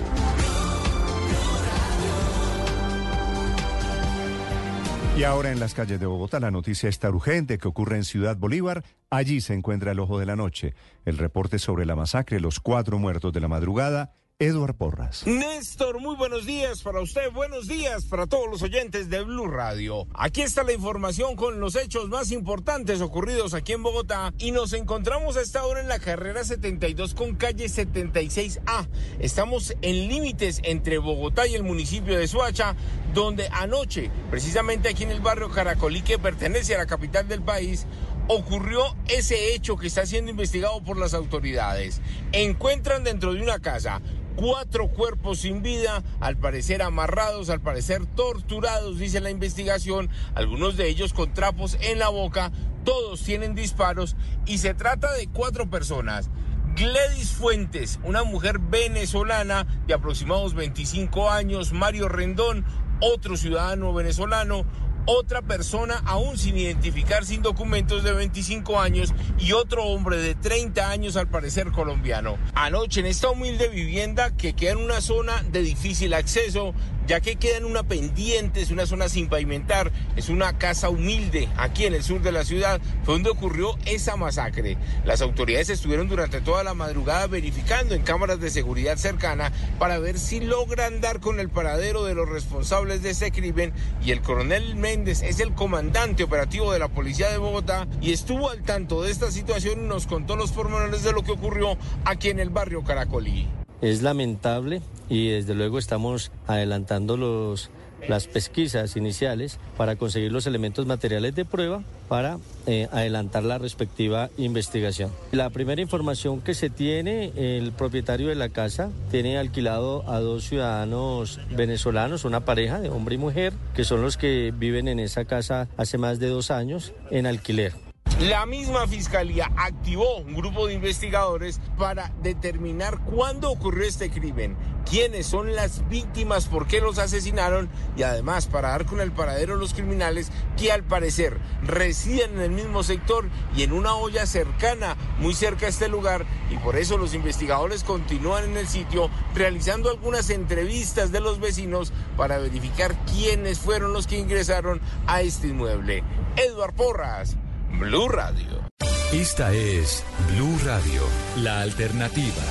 Y 5.19 5.25
ahora 5.25 5.51
en 5.51 5.59
las 5.59 5.73
calles 5.73 5.99
de 5.99 6.05
Bogotá 6.05 6.39
la 6.39 6.49
noticia 6.49 6.87
está 6.87 7.09
urgente 7.09 7.57
que 7.57 7.67
ocurre 7.67 7.97
en 7.97 8.05
Ciudad 8.05 8.37
Bolívar. 8.37 8.85
Allí 9.09 9.41
se 9.41 9.53
encuentra 9.53 9.91
el 9.91 9.99
ojo 9.99 10.17
de 10.17 10.25
la 10.25 10.37
noche. 10.37 10.75
El 11.03 11.17
reporte 11.17 11.59
sobre 11.59 11.85
la 11.85 11.97
masacre, 11.97 12.39
los 12.39 12.61
cuatro 12.61 12.99
muertos 12.99 13.33
de 13.33 13.41
la 13.41 13.49
madrugada 13.49 14.13
Eduard 14.41 14.73
Porras. 14.73 15.27
Néstor, 15.27 15.99
muy 15.99 16.15
buenos 16.15 16.45
días 16.45 16.81
para 16.81 17.01
usted, 17.01 17.29
buenos 17.29 17.67
días 17.67 18.05
para 18.05 18.25
todos 18.25 18.49
los 18.49 18.61
oyentes 18.61 19.09
de 19.09 19.21
Blue 19.21 19.47
Radio. 19.47 20.07
Aquí 20.13 20.43
está 20.43 20.63
la 20.63 20.71
información 20.71 21.35
con 21.35 21.59
los 21.59 21.75
hechos 21.75 22.07
más 22.07 22.31
importantes 22.31 23.01
ocurridos 23.01 23.53
aquí 23.53 23.73
en 23.73 23.83
Bogotá 23.83 24.33
y 24.37 24.51
nos 24.51 24.71
encontramos 24.71 25.35
a 25.35 25.41
esta 25.41 25.65
hora 25.65 25.81
en 25.81 25.89
la 25.89 25.99
carrera 25.99 26.45
72 26.45 27.15
con 27.15 27.35
calle 27.35 27.65
76A. 27.65 28.87
Estamos 29.19 29.75
en 29.81 30.07
límites 30.07 30.61
entre 30.63 30.99
Bogotá 30.99 31.45
y 31.45 31.55
el 31.55 31.63
municipio 31.63 32.17
de 32.17 32.25
Soacha, 32.25 32.77
donde 33.13 33.49
anoche, 33.51 34.09
precisamente 34.29 34.87
aquí 34.87 35.03
en 35.03 35.11
el 35.11 35.19
barrio 35.19 35.49
Caracolí, 35.49 36.01
que 36.01 36.17
pertenece 36.17 36.75
a 36.75 36.77
la 36.77 36.85
capital 36.85 37.27
del 37.27 37.41
país, 37.41 37.87
ocurrió 38.29 38.95
ese 39.07 39.55
hecho 39.55 39.75
que 39.75 39.87
está 39.87 40.05
siendo 40.05 40.29
investigado 40.29 40.81
por 40.83 40.97
las 40.97 41.15
autoridades. 41.15 41.99
Encuentran 42.31 43.03
dentro 43.03 43.33
de 43.33 43.41
una 43.41 43.59
casa 43.59 44.01
cuatro 44.35 44.89
cuerpos 44.89 45.39
sin 45.39 45.61
vida, 45.61 46.03
al 46.19 46.37
parecer 46.37 46.81
amarrados, 46.81 47.49
al 47.49 47.61
parecer 47.61 48.05
torturados, 48.05 48.97
dice 48.97 49.21
la 49.21 49.29
investigación, 49.29 50.09
algunos 50.35 50.77
de 50.77 50.87
ellos 50.87 51.13
con 51.13 51.33
trapos 51.33 51.77
en 51.81 51.99
la 51.99 52.09
boca, 52.09 52.51
todos 52.83 53.21
tienen 53.21 53.55
disparos. 53.55 54.15
Y 54.45 54.59
se 54.59 54.73
trata 54.73 55.11
de 55.13 55.27
cuatro 55.27 55.69
personas. 55.69 56.29
Gladys 56.75 57.31
Fuentes, 57.31 57.99
una 58.03 58.23
mujer 58.23 58.59
venezolana 58.59 59.65
de 59.87 59.93
aproximados 59.93 60.53
25 60.53 61.29
años, 61.29 61.73
Mario 61.73 62.07
Rendón, 62.07 62.63
otro 63.01 63.37
ciudadano 63.37 63.93
venezolano, 63.93 64.65
otra 65.11 65.41
persona 65.41 66.03
aún 66.05 66.37
sin 66.37 66.55
identificar, 66.55 67.25
sin 67.25 67.41
documentos 67.41 68.03
de 68.03 68.13
25 68.13 68.79
años 68.79 69.11
y 69.39 69.53
otro 69.53 69.85
hombre 69.85 70.17
de 70.17 70.35
30 70.35 70.87
años 70.87 71.15
al 71.15 71.27
parecer 71.27 71.71
colombiano. 71.71 72.37
Anoche 72.53 72.99
en 72.99 73.07
esta 73.07 73.31
humilde 73.31 73.69
vivienda 73.69 74.29
que 74.37 74.53
queda 74.53 74.73
en 74.73 74.77
una 74.77 75.01
zona 75.01 75.41
de 75.51 75.63
difícil 75.63 76.13
acceso, 76.13 76.75
ya 77.07 77.21
que 77.21 77.37
queda 77.37 77.57
en 77.57 77.65
una 77.65 77.81
pendiente, 77.81 78.61
es 78.61 78.69
una 78.69 78.85
zona 78.85 79.09
sin 79.09 79.29
pavimentar, 79.29 79.91
es 80.15 80.29
una 80.29 80.59
casa 80.59 80.89
humilde 80.89 81.49
aquí 81.57 81.87
en 81.87 81.95
el 81.95 82.03
sur 82.03 82.21
de 82.21 82.31
la 82.31 82.45
ciudad, 82.45 82.79
fue 83.03 83.15
donde 83.15 83.31
ocurrió 83.31 83.79
esa 83.87 84.15
masacre. 84.15 84.77
Las 85.05 85.23
autoridades 85.23 85.69
estuvieron 85.69 86.07
durante 86.07 86.39
toda 86.39 86.63
la 86.63 86.75
madrugada 86.75 87.25
verificando 87.25 87.95
en 87.95 88.03
cámaras 88.03 88.39
de 88.39 88.51
seguridad 88.51 88.97
cercana 88.97 89.51
para 89.79 89.97
ver 89.97 90.19
si 90.19 90.39
logran 90.39 91.01
dar 91.01 91.19
con 91.19 91.39
el 91.39 91.49
paradero 91.49 92.05
de 92.05 92.13
los 92.13 92.29
responsables 92.29 93.01
de 93.01 93.09
ese 93.09 93.31
crimen 93.31 93.73
y 94.05 94.11
el 94.11 94.21
coronel 94.21 94.75
Es 95.07 95.39
el 95.39 95.53
comandante 95.53 96.23
operativo 96.23 96.73
de 96.73 96.79
la 96.79 96.89
policía 96.89 97.29
de 97.29 97.37
Bogotá 97.37 97.87
y 98.01 98.11
estuvo 98.11 98.49
al 98.49 98.63
tanto 98.63 99.01
de 99.01 99.11
esta 99.11 99.31
situación 99.31 99.85
y 99.85 99.87
nos 99.87 100.07
contó 100.07 100.35
los 100.35 100.51
pormenores 100.51 101.03
de 101.03 101.13
lo 101.13 101.23
que 101.23 101.31
ocurrió 101.31 101.77
aquí 102.03 102.29
en 102.29 102.39
el 102.39 102.49
barrio 102.49 102.83
Caracolí. 102.83 103.47
Es 103.81 104.01
lamentable 104.01 104.81
y 105.07 105.29
desde 105.29 105.55
luego 105.55 105.79
estamos 105.79 106.33
adelantando 106.47 107.15
los, 107.15 107.69
las 108.07 108.27
pesquisas 108.27 108.95
iniciales 108.95 109.59
para 109.77 109.95
conseguir 109.95 110.31
los 110.31 110.47
elementos 110.47 110.85
materiales 110.85 111.35
de 111.35 111.45
prueba 111.45 111.83
para 112.07 112.37
eh, 112.65 112.87
adelantar 112.91 113.43
la 113.43 113.57
respectiva 113.57 114.29
investigación. 114.37 115.11
La 115.31 115.49
primera 115.49 115.81
información 115.81 116.41
que 116.41 116.53
se 116.53 116.69
tiene, 116.69 117.31
el 117.35 117.71
propietario 117.71 118.29
de 118.29 118.35
la 118.35 118.49
casa 118.49 118.89
tiene 119.11 119.37
alquilado 119.37 120.09
a 120.09 120.19
dos 120.19 120.45
ciudadanos 120.45 121.39
venezolanos, 121.55 122.25
una 122.25 122.45
pareja 122.45 122.79
de 122.79 122.89
hombre 122.89 123.15
y 123.15 123.19
mujer, 123.19 123.53
que 123.75 123.83
son 123.83 124.01
los 124.01 124.17
que 124.17 124.53
viven 124.57 124.87
en 124.87 124.99
esa 124.99 125.25
casa 125.25 125.67
hace 125.77 125.97
más 125.97 126.19
de 126.19 126.27
dos 126.27 126.51
años 126.51 126.93
en 127.11 127.27
alquiler. 127.27 127.88
La 128.19 128.45
misma 128.45 128.85
fiscalía 128.85 129.49
activó 129.55 130.17
un 130.17 130.35
grupo 130.35 130.67
de 130.67 130.73
investigadores 130.73 131.61
para 131.77 132.11
determinar 132.21 132.99
cuándo 133.05 133.49
ocurrió 133.49 133.87
este 133.87 134.09
crimen, 134.09 134.57
quiénes 134.89 135.25
son 135.25 135.55
las 135.55 135.87
víctimas, 135.87 136.47
por 136.47 136.67
qué 136.67 136.81
los 136.81 136.97
asesinaron 136.97 137.69
y 137.95 138.03
además 138.03 138.47
para 138.47 138.71
dar 138.71 138.85
con 138.85 138.99
el 138.99 139.13
paradero 139.13 139.53
de 139.53 139.61
los 139.61 139.73
criminales 139.73 140.33
que 140.57 140.69
al 140.69 140.83
parecer 140.83 141.37
residen 141.63 142.33
en 142.33 142.41
el 142.41 142.51
mismo 142.51 142.83
sector 142.83 143.29
y 143.55 143.63
en 143.63 143.71
una 143.71 143.95
olla 143.95 144.25
cercana, 144.25 144.97
muy 145.19 145.33
cerca 145.33 145.67
a 145.67 145.69
este 145.69 145.87
lugar 145.87 146.25
y 146.51 146.57
por 146.57 146.75
eso 146.75 146.97
los 146.97 147.13
investigadores 147.13 147.85
continúan 147.85 148.43
en 148.43 148.57
el 148.57 148.67
sitio 148.67 149.09
realizando 149.33 149.89
algunas 149.89 150.29
entrevistas 150.29 151.13
de 151.13 151.21
los 151.21 151.39
vecinos 151.39 151.93
para 152.17 152.37
verificar 152.37 152.97
quiénes 153.05 153.59
fueron 153.59 153.93
los 153.93 154.07
que 154.07 154.17
ingresaron 154.17 154.81
a 155.07 155.21
este 155.21 155.47
inmueble. 155.47 156.03
Eduard 156.35 156.73
Porras. 156.73 157.37
Blue 157.77 158.09
Radio. 158.09 158.67
Esta 159.13 159.53
es 159.53 160.03
Blue 160.33 160.57
Radio, 160.65 161.03
la 161.37 161.61
alternativa. 161.61 162.43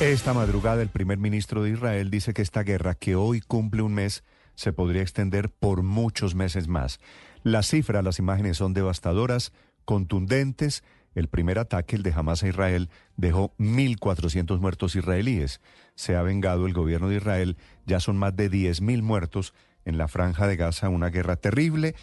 Esta 0.00 0.32
madrugada 0.32 0.82
el 0.82 0.88
primer 0.88 1.18
ministro 1.18 1.62
de 1.62 1.70
Israel 1.70 2.10
dice 2.10 2.32
que 2.32 2.42
esta 2.42 2.62
guerra, 2.62 2.94
que 2.94 3.14
hoy 3.14 3.40
cumple 3.40 3.82
un 3.82 3.94
mes, 3.94 4.24
se 4.54 4.72
podría 4.72 5.02
extender 5.02 5.50
por 5.50 5.82
muchos 5.82 6.34
meses 6.34 6.68
más. 6.68 7.00
Las 7.42 7.68
cifras, 7.68 8.02
las 8.04 8.18
imágenes 8.18 8.56
son 8.56 8.74
devastadoras, 8.74 9.52
contundentes. 9.84 10.82
El 11.14 11.28
primer 11.28 11.58
ataque, 11.58 11.96
el 11.96 12.02
de 12.02 12.12
Hamas 12.12 12.42
a 12.42 12.48
Israel, 12.48 12.90
dejó 13.16 13.54
1.400 13.58 14.58
muertos 14.60 14.96
israelíes. 14.96 15.60
Se 15.94 16.16
ha 16.16 16.22
vengado 16.22 16.66
el 16.66 16.72
gobierno 16.72 17.08
de 17.08 17.16
Israel, 17.16 17.56
ya 17.86 18.00
son 18.00 18.16
más 18.16 18.34
de 18.34 18.50
10.000 18.50 19.02
muertos 19.02 19.54
en 19.84 19.98
la 19.98 20.08
franja 20.08 20.46
de 20.46 20.56
Gaza, 20.56 20.88
una 20.88 21.10
guerra 21.10 21.36
terrible 21.36 21.94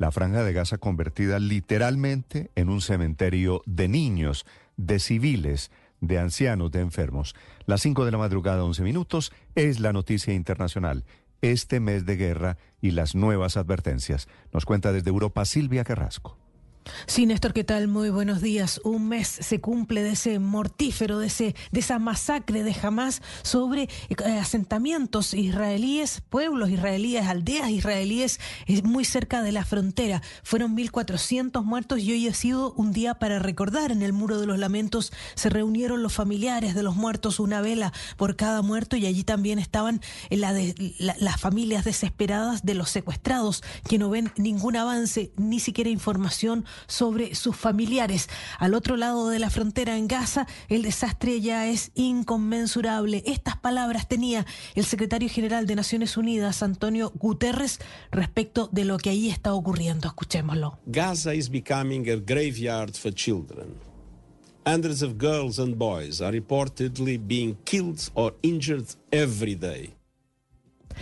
la 0.00 0.10
franja 0.10 0.42
de 0.42 0.54
Gaza 0.54 0.78
convertida 0.78 1.38
literalmente 1.38 2.50
en 2.54 2.70
un 2.70 2.80
cementerio 2.80 3.60
de 3.66 3.86
niños, 3.86 4.46
de 4.78 4.98
civiles, 4.98 5.70
de 6.00 6.18
ancianos, 6.18 6.70
de 6.72 6.80
enfermos. 6.80 7.34
Las 7.66 7.82
5 7.82 8.06
de 8.06 8.10
la 8.10 8.16
madrugada, 8.16 8.64
11 8.64 8.82
minutos, 8.82 9.30
es 9.54 9.78
la 9.78 9.92
noticia 9.92 10.32
internacional. 10.32 11.04
Este 11.42 11.80
mes 11.80 12.06
de 12.06 12.16
guerra 12.16 12.56
y 12.80 12.92
las 12.92 13.14
nuevas 13.14 13.58
advertencias. 13.58 14.26
Nos 14.54 14.64
cuenta 14.64 14.90
desde 14.90 15.10
Europa 15.10 15.44
Silvia 15.44 15.84
Carrasco. 15.84 16.39
Sí, 17.06 17.26
Néstor, 17.26 17.52
¿qué 17.52 17.64
tal? 17.64 17.88
Muy 17.88 18.10
buenos 18.10 18.40
días. 18.40 18.80
Un 18.84 19.08
mes 19.08 19.28
se 19.28 19.60
cumple 19.60 20.02
de 20.02 20.12
ese 20.12 20.38
mortífero, 20.38 21.18
de, 21.18 21.26
ese, 21.26 21.54
de 21.70 21.80
esa 21.80 21.98
masacre 21.98 22.62
de 22.62 22.74
Hamas 22.82 23.22
sobre 23.42 23.82
eh, 23.82 24.38
asentamientos 24.40 25.34
israelíes, 25.34 26.22
pueblos 26.28 26.70
israelíes, 26.70 27.26
aldeas 27.26 27.70
israelíes 27.70 28.38
muy 28.84 29.04
cerca 29.04 29.42
de 29.42 29.52
la 29.52 29.64
frontera. 29.64 30.22
Fueron 30.42 30.76
1.400 30.76 31.62
muertos 31.64 32.00
y 32.00 32.12
hoy 32.12 32.28
ha 32.28 32.34
sido 32.34 32.72
un 32.74 32.92
día 32.92 33.14
para 33.14 33.38
recordar. 33.38 33.92
En 33.92 34.02
el 34.02 34.12
Muro 34.12 34.40
de 34.40 34.46
los 34.46 34.58
Lamentos 34.58 35.12
se 35.34 35.48
reunieron 35.48 36.02
los 36.02 36.12
familiares 36.12 36.74
de 36.74 36.82
los 36.82 36.96
muertos, 36.96 37.40
una 37.40 37.60
vela 37.60 37.92
por 38.16 38.36
cada 38.36 38.62
muerto 38.62 38.96
y 38.96 39.06
allí 39.06 39.24
también 39.24 39.58
estaban 39.58 40.00
la 40.30 40.50
las 40.98 41.40
familias 41.40 41.84
desesperadas 41.84 42.64
de 42.64 42.74
los 42.74 42.90
secuestrados 42.90 43.62
que 43.88 43.98
no 43.98 44.10
ven 44.10 44.32
ningún 44.36 44.76
avance, 44.76 45.32
ni 45.36 45.60
siquiera 45.60 45.90
información 45.90 46.64
sobre 46.86 47.34
sus 47.34 47.56
familiares. 47.56 48.28
Al 48.58 48.74
otro 48.74 48.96
lado 48.96 49.28
de 49.28 49.38
la 49.38 49.50
frontera 49.50 49.96
en 49.96 50.08
Gaza, 50.08 50.46
el 50.68 50.82
desastre 50.82 51.40
ya 51.40 51.66
es 51.68 51.92
inconmensurable. 51.94 53.22
Estas 53.26 53.56
palabras 53.56 54.08
tenía 54.08 54.46
el 54.74 54.84
secretario 54.84 55.28
general 55.28 55.66
de 55.66 55.76
Naciones 55.76 56.16
Unidas, 56.16 56.62
Antonio 56.62 57.12
Guterres, 57.14 57.78
respecto 58.10 58.68
de 58.72 58.84
lo 58.84 58.98
que 58.98 59.10
ahí 59.10 59.28
está 59.28 59.54
ocurriendo. 59.54 60.08
Escuchémoslo. 60.08 60.78
Gaza 60.86 61.34
is 61.34 61.50
becoming 61.50 62.08
a 62.10 62.16
graveyard 62.16 62.94
for 62.94 63.12
children. 63.12 63.74
Hundreds 64.66 65.02
of 65.02 65.16
girls 65.18 65.58
and 65.58 65.76
boys 65.76 66.20
are 66.20 66.32
reportedly 66.32 67.18
being 67.18 67.56
killed 67.64 68.10
or 68.14 68.34
injured 68.42 68.86
every 69.10 69.54
day. 69.54 69.94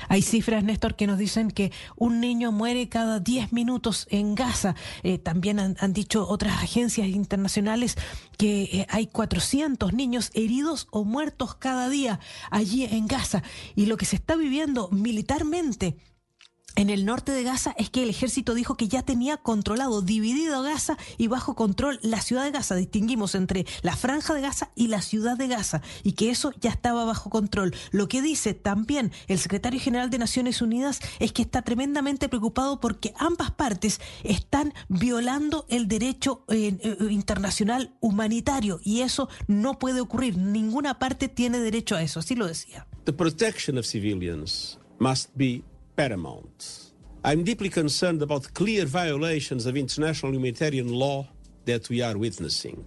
Hay 0.08 0.22
cifras, 0.22 0.64
Néstor, 0.64 0.96
que 0.96 1.06
nos 1.06 1.18
dicen 1.18 1.50
que 1.50 1.72
un 1.96 2.20
niño 2.20 2.52
muere 2.52 2.88
cada 2.88 3.20
10 3.20 3.52
minutos 3.52 4.06
en 4.10 4.34
Gaza. 4.34 4.74
Eh, 5.02 5.18
también 5.18 5.58
han, 5.58 5.92
dicho 5.92 6.28
otras 6.28 6.62
agencias 6.62 7.08
internacionales 7.08 7.96
que 8.36 8.62
eh, 8.62 8.86
hay 8.88 9.06
400 9.06 9.92
niños 9.92 10.30
heridos 10.34 10.86
o 10.90 11.04
muertos 11.04 11.54
cada 11.54 11.88
día 11.88 12.20
allí 12.50 12.84
en 12.84 13.06
Gaza. 13.06 13.42
Y 13.74 13.86
lo 13.86 13.96
que 13.96 14.06
se 14.06 14.16
está 14.16 14.36
viviendo 14.36 14.88
militarmente 14.90 15.96
en 16.76 16.90
el 16.90 17.04
norte 17.04 17.32
de 17.32 17.42
Gaza 17.42 17.74
es 17.76 17.90
que 17.90 18.04
el 18.04 18.10
ejército 18.10 18.54
dijo 18.54 18.76
que 18.76 18.86
ya 18.86 19.02
tenía 19.02 19.36
controlado, 19.36 20.00
dividido 20.00 20.62
Gaza 20.62 20.96
y 21.16 21.26
bajo 21.26 21.56
control 21.56 21.98
la 22.02 22.20
ciudad 22.20 22.44
de 22.44 22.52
Gaza. 22.52 22.76
Distinguimos 22.76 23.34
entre 23.34 23.66
la 23.82 23.96
franja 23.96 24.32
de 24.32 24.42
Gaza 24.42 24.70
y 24.76 24.86
la 24.86 25.02
ciudad 25.02 25.36
de 25.36 25.48
Gaza 25.48 25.82
y 26.04 26.12
que 26.12 26.30
eso 26.30 26.52
ya 26.60 26.70
estaba 26.70 27.04
bajo 27.04 27.30
control. 27.30 27.74
Lo 27.90 28.08
que 28.08 28.22
dice 28.22 28.54
también 28.54 29.12
el 29.26 29.40
secretario 29.40 29.80
general 29.80 30.08
de 30.10 30.18
Naciones 30.18 30.62
Unidas 30.62 31.00
es 31.18 31.32
que 31.32 31.42
está 31.42 31.62
tremendamente 31.62 32.28
preocupado 32.28 32.80
porque 32.80 33.12
ambas 33.18 33.50
partes 33.50 34.00
están 34.22 34.72
violando 34.88 35.66
el 35.68 35.88
derecho 35.88 36.44
eh, 36.48 36.78
eh, 36.80 36.96
internacional 37.10 37.96
humanitario 38.00 38.78
y 38.84 39.00
eso 39.00 39.28
no 39.48 39.80
puede 39.80 40.00
ocurrir. 40.00 40.38
Ninguna 40.38 41.00
parte 41.00 41.28
tiene 41.28 41.58
derecho 41.58 41.96
a 41.96 42.02
eso, 42.02 42.20
así 42.20 42.36
lo 42.36 42.46
decía. 42.46 42.86
Paramount. 45.98 46.92
I'm 47.24 47.42
deeply 47.42 47.68
concerned 47.68 48.22
about 48.22 48.54
clear 48.54 48.84
violations 48.86 49.66
of 49.66 49.76
international 49.76 50.32
humanitarian 50.32 50.92
law 50.92 51.26
that 51.64 51.88
we 51.88 52.00
are 52.02 52.16
witnessing. 52.16 52.86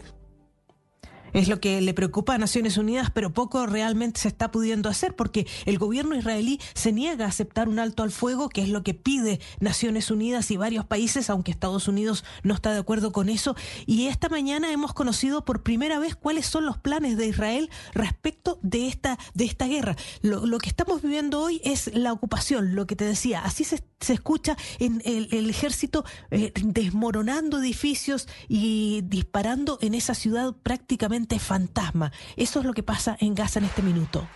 Es 1.34 1.48
lo 1.48 1.60
que 1.60 1.82
le 1.82 1.94
preocupa 1.94 2.36
a 2.36 2.38
Naciones 2.38 2.78
Unidas, 2.78 3.10
pero 3.14 3.34
poco 3.34 3.66
realmente 3.66 4.20
se 4.20 4.28
está 4.28 4.52
pudiendo 4.52 4.90
hacer 4.90 5.16
porque 5.16 5.48
el 5.66 5.78
gobierno 5.78 6.16
israelí 6.16 6.60
se 6.74 6.92
niega 6.92 7.26
a 7.26 7.30
aceptar 7.30 7.70
un 7.70 7.80
alto 7.80 8.04
al 8.04 8.12
fuego, 8.12 8.50
que 8.50 8.62
es 8.62 8.70
lo 8.70 8.84
que 8.84 8.94
pide 8.94 9.40
Naciones 9.60 10.12
Unidas 10.12 10.52
y 10.52 10.58
varios 10.58 10.86
países, 10.86 11.30
aunque 11.30 11.52
Estados 11.52 11.88
Unidos 11.88 12.24
no 12.44 12.54
está 12.54 12.74
de 12.74 12.80
acuerdo 12.80 13.12
con 13.12 13.30
eso. 13.30 13.56
Y 13.86 14.08
esta 14.08 14.30
mañana 14.30 14.72
hemos 14.72 14.94
conocido 14.94 15.46
por 15.46 15.64
primera 15.64 16.00
vez 16.00 16.16
cuáles 16.16 16.46
son 16.46 16.66
los 16.66 16.78
planes 16.78 17.18
de 17.18 17.28
Israel 17.28 17.70
respecto 17.94 18.60
de 18.62 18.88
esta, 18.88 19.18
de 19.34 19.46
esta 19.46 19.68
guerra. 19.68 19.96
Lo, 20.22 20.58
que 20.60 20.70
estamos 20.70 21.02
viviendo 21.02 21.42
hoy 21.42 21.62
es 21.64 21.94
la 21.94 22.14
ocupación, 22.14 22.76
lo 22.76 22.86
que 22.86 22.96
te 22.96 23.06
decía. 23.06 23.42
Así 23.44 23.64
se, 23.64 23.84
escucha 24.08 24.58
en 24.80 25.02
el, 25.06 25.50
ejército 25.50 26.06
eh, 26.30 26.52
desmoronando 26.64 27.60
edificios 27.60 28.28
y 28.48 29.02
disparando 29.06 29.78
en 29.82 29.94
esa 29.94 30.14
ciudad 30.14 30.56
prácticamente 30.64 31.21
fantasma. 31.40 32.12
Eso 32.36 32.60
es 32.60 32.66
lo 32.66 32.74
que 32.74 32.84
pasa 32.84 33.18
en 33.20 33.36
Gaza 33.36 33.60
en 33.60 33.66
este 33.66 33.82
minuto. 33.82 34.28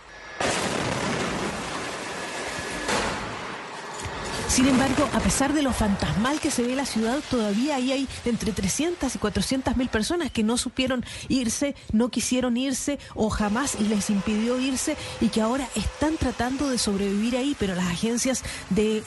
Sin 4.56 4.68
embargo, 4.68 5.06
a 5.12 5.20
pesar 5.20 5.52
de 5.52 5.60
lo 5.60 5.70
fantasmal 5.70 6.40
que 6.40 6.50
se 6.50 6.62
ve 6.62 6.74
la 6.74 6.86
ciudad, 6.86 7.22
todavía 7.30 7.76
ahí 7.76 7.92
hay 7.92 8.08
entre 8.24 8.52
300 8.52 9.14
y 9.14 9.18
400 9.18 9.76
mil 9.76 9.90
personas 9.90 10.32
que 10.32 10.42
no 10.42 10.56
supieron 10.56 11.04
irse, 11.28 11.74
no 11.92 12.08
quisieron 12.08 12.56
irse 12.56 12.98
o 13.14 13.28
jamás 13.28 13.78
les 13.78 14.08
impidió 14.08 14.58
irse 14.58 14.96
y 15.20 15.28
que 15.28 15.42
ahora 15.42 15.68
están 15.74 16.16
tratando 16.16 16.70
de 16.70 16.78
sobrevivir 16.78 17.36
ahí, 17.36 17.54
pero 17.58 17.74
las 17.74 17.84
agencias 17.84 18.44
de, 18.70 19.02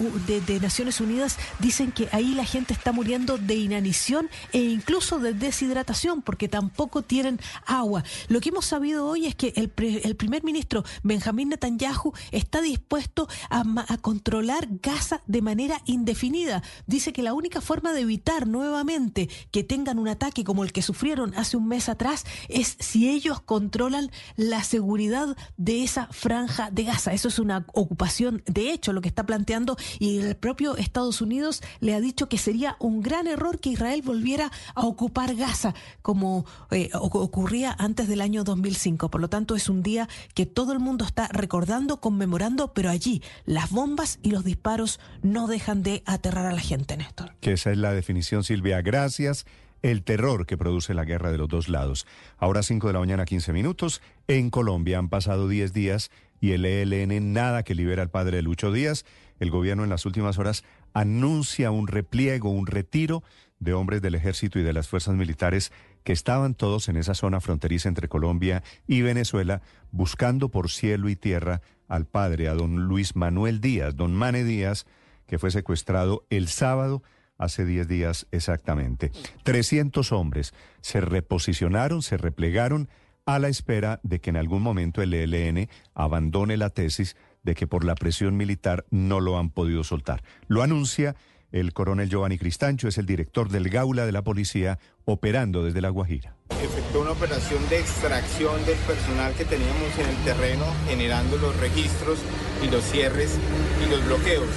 Naciones 0.61 1.01
Unidas 1.01 1.39
dicen 1.57 1.91
que 1.91 2.09
ahí 2.11 2.35
la 2.35 2.45
gente 2.45 2.73
está 2.73 2.91
muriendo 2.91 3.39
de 3.39 3.55
inanición 3.55 4.29
e 4.53 4.59
incluso 4.59 5.17
de 5.17 5.33
deshidratación 5.33 6.21
porque 6.21 6.47
tampoco 6.47 7.01
tienen 7.01 7.39
agua. 7.65 8.03
Lo 8.27 8.39
que 8.39 8.49
hemos 8.49 8.67
sabido 8.67 9.07
hoy 9.07 9.25
es 9.25 9.33
que 9.33 9.51
el, 9.55 9.73
el 10.03 10.15
primer 10.15 10.43
ministro 10.43 10.83
Benjamín 11.01 11.49
Netanyahu 11.49 12.13
está 12.29 12.61
dispuesto 12.61 13.27
a, 13.49 13.63
a 13.87 13.97
controlar 13.97 14.67
Gaza 14.83 15.23
de 15.25 15.38
manera 15.41 15.81
indefinida. 15.85 16.63
Dice 16.87 17.13
que 17.13 17.23
la 17.23 17.33
única 17.33 17.61
forma 17.61 17.93
de 17.93 18.01
evitar 18.01 18.47
nuevamente 18.47 19.29
que 19.51 19.63
tengan 19.63 19.99
un 19.99 20.07
ataque 20.07 20.43
como 20.43 20.63
el 20.63 20.71
que 20.71 20.81
sufrieron 20.81 21.33
hace 21.35 21.57
un 21.57 21.67
mes 21.67 21.89
atrás 21.89 22.25
es 22.47 22.75
si 22.79 23.09
ellos 23.09 23.41
controlan 23.41 24.11
la 24.35 24.63
seguridad 24.63 25.35
de 25.57 25.83
esa 25.83 26.07
franja 26.07 26.71
de 26.71 26.83
Gaza. 26.83 27.13
Eso 27.13 27.27
es 27.27 27.39
una 27.39 27.65
ocupación 27.73 28.43
de 28.45 28.71
hecho 28.71 28.93
lo 28.93 29.01
que 29.01 29.09
está 29.09 29.25
planteando 29.25 29.77
y 29.99 30.19
el 30.19 30.35
propio 30.35 30.77
Estados 30.77 31.21
Unidos 31.21 31.61
le 31.79 31.93
ha 31.93 31.99
dicho 31.99 32.29
que 32.29 32.37
sería 32.37 32.75
un 32.79 33.01
gran 33.01 33.27
error 33.27 33.59
que 33.59 33.69
Israel 33.69 34.01
volviera 34.01 34.51
a 34.75 34.85
ocupar 34.85 35.35
Gaza 35.35 35.73
como 36.01 36.45
eh, 36.71 36.89
ocurría 36.93 37.75
antes 37.77 38.07
del 38.07 38.21
año 38.21 38.43
2005. 38.43 39.09
Por 39.09 39.21
lo 39.21 39.29
tanto, 39.29 39.55
es 39.55 39.69
un 39.69 39.83
día 39.83 40.07
que 40.33 40.45
todo 40.45 40.73
el 40.73 40.79
mundo 40.79 41.05
está 41.05 41.27
recordando, 41.27 41.99
conmemorando, 41.99 42.73
pero 42.73 42.89
allí 42.89 43.21
las 43.45 43.69
bombas 43.71 44.19
y 44.21 44.31
los 44.31 44.43
disparos 44.43 44.99
no 45.23 45.47
dejan 45.47 45.83
de 45.83 46.03
aterrar 46.05 46.45
a 46.45 46.53
la 46.53 46.61
gente, 46.61 46.97
Néstor. 46.97 47.33
Que 47.41 47.53
esa 47.53 47.71
es 47.71 47.77
la 47.77 47.93
definición, 47.93 48.43
Silvia. 48.43 48.81
Gracias. 48.81 49.45
El 49.81 50.03
terror 50.03 50.45
que 50.45 50.57
produce 50.57 50.93
la 50.93 51.05
guerra 51.05 51.31
de 51.31 51.37
los 51.37 51.47
dos 51.47 51.69
lados. 51.69 52.05
Ahora 52.37 52.63
5 52.63 52.87
de 52.87 52.93
la 52.93 52.99
mañana, 52.99 53.25
15 53.25 53.53
minutos. 53.53 54.01
En 54.27 54.49
Colombia 54.49 54.97
han 54.97 55.09
pasado 55.09 55.47
10 55.47 55.71
días 55.71 56.11
y 56.41 56.51
el 56.51 56.65
ELN 56.65 57.33
nada 57.33 57.63
que 57.63 57.75
libera 57.75 58.01
al 58.01 58.09
padre 58.09 58.37
de 58.37 58.43
Lucho 58.43 58.71
Díaz. 58.71 59.05
El 59.39 59.51
gobierno 59.51 59.83
en 59.83 59.89
las 59.89 60.05
últimas 60.05 60.37
horas 60.37 60.63
anuncia 60.93 61.71
un 61.71 61.87
repliego, 61.87 62.49
un 62.49 62.67
retiro 62.67 63.23
de 63.59 63.73
hombres 63.73 64.01
del 64.01 64.15
ejército 64.15 64.59
y 64.59 64.63
de 64.63 64.73
las 64.73 64.87
fuerzas 64.87 65.15
militares 65.15 65.71
que 66.03 66.13
estaban 66.13 66.55
todos 66.55 66.89
en 66.89 66.97
esa 66.97 67.13
zona 67.13 67.41
fronteriza 67.41 67.89
entre 67.89 68.07
Colombia 68.07 68.63
y 68.87 69.01
Venezuela 69.01 69.61
buscando 69.91 70.49
por 70.49 70.69
cielo 70.69 71.09
y 71.09 71.15
tierra 71.15 71.61
al 71.87 72.05
padre, 72.05 72.47
a 72.47 72.53
don 72.53 72.87
Luis 72.87 73.15
Manuel 73.15 73.61
Díaz, 73.61 73.95
don 73.95 74.13
Mane 74.13 74.43
Díaz, 74.43 74.85
que 75.29 75.37
fue 75.37 75.51
secuestrado 75.51 76.25
el 76.31 76.47
sábado 76.47 77.03
hace 77.37 77.63
10 77.63 77.87
días 77.87 78.27
exactamente. 78.31 79.11
300 79.43 80.11
hombres 80.11 80.53
se 80.81 81.01
reposicionaron, 81.01 82.01
se 82.01 82.17
replegaron 82.17 82.89
a 83.25 83.37
la 83.37 83.47
espera 83.47 83.99
de 84.01 84.19
que 84.19 84.31
en 84.31 84.37
algún 84.37 84.63
momento 84.63 85.03
el 85.03 85.13
ELN 85.13 85.69
abandone 85.93 86.57
la 86.57 86.71
tesis 86.71 87.15
de 87.43 87.53
que 87.53 87.67
por 87.67 87.83
la 87.83 87.93
presión 87.93 88.37
militar 88.37 88.85
no 88.89 89.19
lo 89.19 89.37
han 89.37 89.51
podido 89.51 89.83
soltar. 89.83 90.23
Lo 90.47 90.63
anuncia 90.63 91.15
el 91.51 91.73
coronel 91.73 92.09
Giovanni 92.09 92.37
Cristancho, 92.37 92.87
es 92.87 92.97
el 92.97 93.05
director 93.05 93.49
del 93.49 93.69
Gaula 93.69 94.05
de 94.05 94.11
la 94.11 94.23
Policía, 94.23 94.79
operando 95.05 95.63
desde 95.63 95.81
La 95.81 95.89
Guajira. 95.89 96.35
Efectuó 96.61 97.01
una 97.01 97.11
operación 97.11 97.67
de 97.69 97.79
extracción 97.79 98.63
del 98.65 98.77
personal 98.79 99.33
que 99.33 99.45
teníamos 99.45 99.97
en 99.97 100.07
el 100.07 100.17
terreno, 100.23 100.65
generando 100.87 101.37
los 101.37 101.55
registros 101.57 102.19
y 102.63 102.69
los 102.69 102.83
cierres 102.83 103.37
y 103.85 103.89
los 103.89 104.05
bloqueos. 104.05 104.49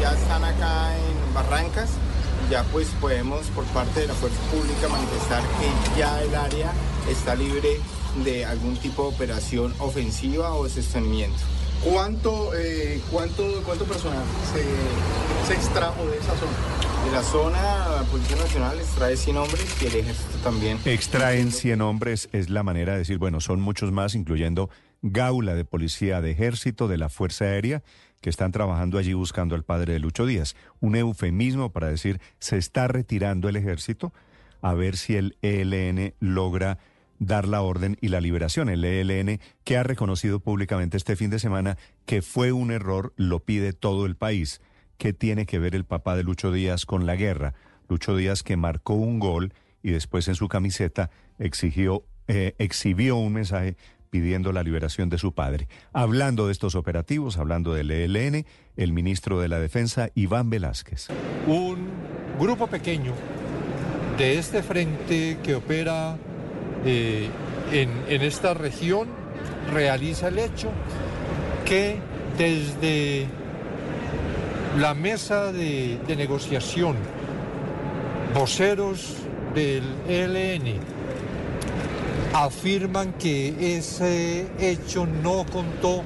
Ya 0.00 0.12
están 0.12 0.44
acá 0.44 0.96
en 0.96 1.34
Barrancas, 1.34 1.90
ya 2.50 2.64
pues 2.64 2.88
podemos 3.00 3.46
por 3.48 3.64
parte 3.66 4.00
de 4.00 4.06
la 4.06 4.14
Fuerza 4.14 4.40
Pública 4.50 4.88
manifestar 4.88 5.42
que 5.42 5.98
ya 5.98 6.22
el 6.22 6.34
área 6.34 6.72
está 7.10 7.34
libre 7.34 7.78
de 8.24 8.44
algún 8.44 8.76
tipo 8.76 9.02
de 9.02 9.14
operación 9.14 9.74
ofensiva 9.78 10.54
o 10.54 10.68
sostenimiento. 10.68 11.57
¿Cuánto, 11.84 12.50
eh, 12.56 13.00
cuánto, 13.10 13.62
cuánto 13.64 13.84
personal 13.84 14.24
se, 15.46 15.54
extrajo 15.54 16.06
de 16.06 16.18
esa 16.18 16.34
zona? 16.36 17.04
De 17.04 17.12
la 17.12 17.22
zona, 17.22 17.88
la 17.88 18.02
Policía 18.10 18.36
Nacional 18.36 18.78
extrae 18.78 19.16
100 19.16 19.36
hombres 19.36 19.82
y 19.82 19.86
el 19.86 19.96
Ejército 19.96 20.38
también. 20.42 20.78
Extraen 20.84 21.52
100 21.52 21.80
hombres 21.80 22.28
es 22.32 22.50
la 22.50 22.64
manera 22.64 22.92
de 22.94 22.98
decir, 22.98 23.18
bueno, 23.18 23.40
son 23.40 23.60
muchos 23.60 23.92
más, 23.92 24.14
incluyendo 24.16 24.68
Gaula 25.02 25.54
de 25.54 25.64
Policía 25.64 26.20
de 26.20 26.32
Ejército, 26.32 26.88
de 26.88 26.98
la 26.98 27.08
Fuerza 27.08 27.44
Aérea, 27.44 27.82
que 28.20 28.30
están 28.30 28.50
trabajando 28.50 28.98
allí 28.98 29.14
buscando 29.14 29.54
al 29.54 29.62
padre 29.62 29.92
de 29.92 30.00
Lucho 30.00 30.26
Díaz. 30.26 30.56
Un 30.80 30.96
eufemismo 30.96 31.70
para 31.70 31.88
decir, 31.88 32.20
se 32.40 32.58
está 32.58 32.88
retirando 32.88 33.48
el 33.48 33.54
Ejército, 33.54 34.12
a 34.60 34.74
ver 34.74 34.96
si 34.96 35.14
el 35.14 35.36
ELN 35.42 36.14
logra 36.18 36.78
dar 37.18 37.46
la 37.48 37.62
orden 37.62 37.96
y 38.00 38.08
la 38.08 38.20
liberación. 38.20 38.68
El 38.68 38.84
ELN, 38.84 39.40
que 39.64 39.76
ha 39.76 39.82
reconocido 39.82 40.40
públicamente 40.40 40.96
este 40.96 41.16
fin 41.16 41.30
de 41.30 41.38
semana 41.38 41.76
que 42.06 42.22
fue 42.22 42.52
un 42.52 42.70
error, 42.70 43.12
lo 43.16 43.40
pide 43.40 43.72
todo 43.72 44.06
el 44.06 44.16
país. 44.16 44.60
¿Qué 44.96 45.12
tiene 45.12 45.46
que 45.46 45.58
ver 45.58 45.74
el 45.74 45.84
papá 45.84 46.16
de 46.16 46.24
Lucho 46.24 46.52
Díaz 46.52 46.86
con 46.86 47.06
la 47.06 47.16
guerra? 47.16 47.54
Lucho 47.88 48.16
Díaz 48.16 48.42
que 48.42 48.56
marcó 48.56 48.94
un 48.94 49.18
gol 49.18 49.52
y 49.82 49.90
después 49.90 50.28
en 50.28 50.34
su 50.34 50.48
camiseta 50.48 51.10
eh, 51.38 52.54
exhibió 52.58 53.16
un 53.16 53.32
mensaje 53.32 53.76
pidiendo 54.10 54.52
la 54.52 54.62
liberación 54.62 55.08
de 55.08 55.18
su 55.18 55.32
padre. 55.32 55.68
Hablando 55.92 56.46
de 56.46 56.52
estos 56.52 56.74
operativos, 56.74 57.36
hablando 57.36 57.74
del 57.74 57.90
ELN, 57.90 58.46
el 58.76 58.92
ministro 58.92 59.40
de 59.40 59.48
la 59.48 59.58
Defensa, 59.58 60.10
Iván 60.14 60.50
Velázquez. 60.50 61.08
Un 61.46 61.88
grupo 62.38 62.66
pequeño 62.66 63.12
de 64.16 64.38
este 64.38 64.62
frente 64.62 65.38
que 65.42 65.54
opera 65.54 66.16
eh, 66.84 67.28
en, 67.72 68.22
esta 68.22 68.54
región 68.54 69.08
realiza 69.72 70.28
el 70.28 70.38
hecho 70.38 70.70
que 71.64 71.96
desde 72.36 73.26
la 74.78 74.94
mesa 74.94 75.52
de, 75.52 75.98
de 76.06 76.16
negociación, 76.16 76.96
voceros 78.34 79.16
del 79.54 79.82
ELN 80.08 80.80
afirman 82.34 83.12
que 83.14 83.76
ese 83.76 84.46
hecho 84.60 85.06
no 85.06 85.44
contó 85.50 86.02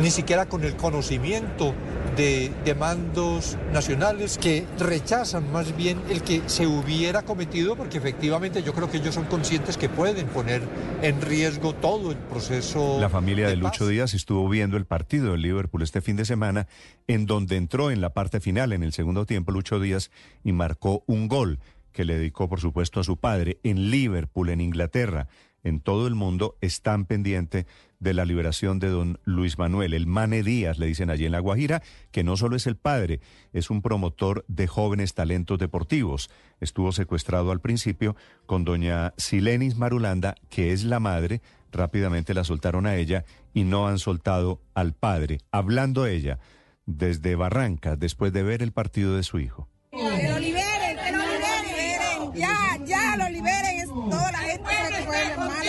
ni 0.00 0.10
siquiera 0.10 0.46
con 0.46 0.64
el 0.64 0.76
conocimiento 0.76 1.74
de 2.18 2.50
demandos 2.64 3.56
nacionales 3.72 4.38
que 4.38 4.66
rechazan 4.76 5.52
más 5.52 5.76
bien 5.76 6.00
el 6.10 6.22
que 6.22 6.42
se 6.46 6.66
hubiera 6.66 7.22
cometido 7.22 7.76
porque 7.76 7.98
efectivamente 7.98 8.64
yo 8.64 8.74
creo 8.74 8.90
que 8.90 8.96
ellos 8.96 9.14
son 9.14 9.26
conscientes 9.26 9.76
que 9.76 9.88
pueden 9.88 10.26
poner 10.26 10.60
en 11.00 11.22
riesgo 11.22 11.76
todo 11.76 12.10
el 12.10 12.16
proceso. 12.16 12.98
La 13.00 13.08
familia 13.08 13.46
de, 13.46 13.52
de 13.52 13.56
Lucho 13.56 13.86
Díaz 13.86 14.14
estuvo 14.14 14.48
viendo 14.48 14.76
el 14.76 14.84
partido 14.84 15.30
de 15.32 15.38
Liverpool 15.38 15.82
este 15.82 16.00
fin 16.00 16.16
de 16.16 16.24
semana 16.24 16.66
en 17.06 17.26
donde 17.26 17.56
entró 17.56 17.92
en 17.92 18.00
la 18.00 18.12
parte 18.12 18.40
final 18.40 18.72
en 18.72 18.82
el 18.82 18.92
segundo 18.92 19.24
tiempo 19.24 19.52
Lucho 19.52 19.78
Díaz 19.78 20.10
y 20.42 20.50
marcó 20.50 21.04
un 21.06 21.28
gol 21.28 21.60
que 21.92 22.04
le 22.04 22.18
dedicó 22.18 22.48
por 22.48 22.60
supuesto 22.60 22.98
a 22.98 23.04
su 23.04 23.16
padre 23.16 23.58
en 23.62 23.92
Liverpool 23.92 24.48
en 24.48 24.60
Inglaterra 24.60 25.28
en 25.62 25.80
todo 25.80 26.06
el 26.06 26.14
mundo 26.14 26.56
están 26.60 27.04
pendientes 27.04 27.66
de 28.00 28.14
la 28.14 28.24
liberación 28.24 28.78
de 28.78 28.88
don 28.88 29.18
Luis 29.24 29.58
Manuel, 29.58 29.92
el 29.94 30.06
Mane 30.06 30.42
Díaz, 30.42 30.78
le 30.78 30.86
dicen 30.86 31.10
allí 31.10 31.26
en 31.26 31.32
La 31.32 31.40
Guajira, 31.40 31.82
que 32.10 32.24
no 32.24 32.36
solo 32.36 32.56
es 32.56 32.66
el 32.66 32.76
padre, 32.76 33.20
es 33.52 33.70
un 33.70 33.82
promotor 33.82 34.44
de 34.48 34.66
jóvenes 34.66 35.14
talentos 35.14 35.58
deportivos. 35.58 36.30
Estuvo 36.60 36.92
secuestrado 36.92 37.50
al 37.50 37.60
principio 37.60 38.16
con 38.46 38.64
doña 38.64 39.14
Silenis 39.16 39.76
Marulanda, 39.76 40.34
que 40.48 40.72
es 40.72 40.84
la 40.84 41.00
madre, 41.00 41.42
rápidamente 41.72 42.34
la 42.34 42.44
soltaron 42.44 42.86
a 42.86 42.96
ella 42.96 43.24
y 43.52 43.64
no 43.64 43.88
han 43.88 43.98
soltado 43.98 44.60
al 44.74 44.94
padre. 44.94 45.38
Hablando 45.50 46.06
ella 46.06 46.38
desde 46.86 47.34
Barrancas, 47.34 47.98
después 47.98 48.32
de 48.32 48.42
ver 48.42 48.62
el 48.62 48.72
partido 48.72 49.16
de 49.16 49.22
su 49.22 49.38
hijo. 49.38 49.68
Que 49.90 50.28
lo 50.28 50.38
liberen, 50.38 50.96
que 50.96 51.12
lo 51.12 51.18
liberen, 51.18 52.34
ya, 52.34 52.78
ya 52.84 53.16
lo 53.16 53.28
liberen, 53.28 53.80
es 53.80 53.88
toda 53.88 54.32
la 54.32 54.38
gente 54.38 54.70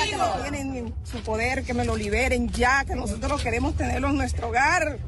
que 0.04 0.09
lo 0.20 0.42
tienen 0.42 0.76
en 0.76 0.94
su 1.04 1.22
poder, 1.24 1.64
que 1.64 1.74
me 1.74 1.86
lo 1.86 1.96
liberen 1.96 2.50
ya, 2.50 2.86
que 2.86 2.96
nosotros 2.96 3.42
queremos 3.42 3.76
tenerlo 3.76 4.10
en 4.10 4.18
nuestro 4.18 4.50
hogar. 4.50 5.00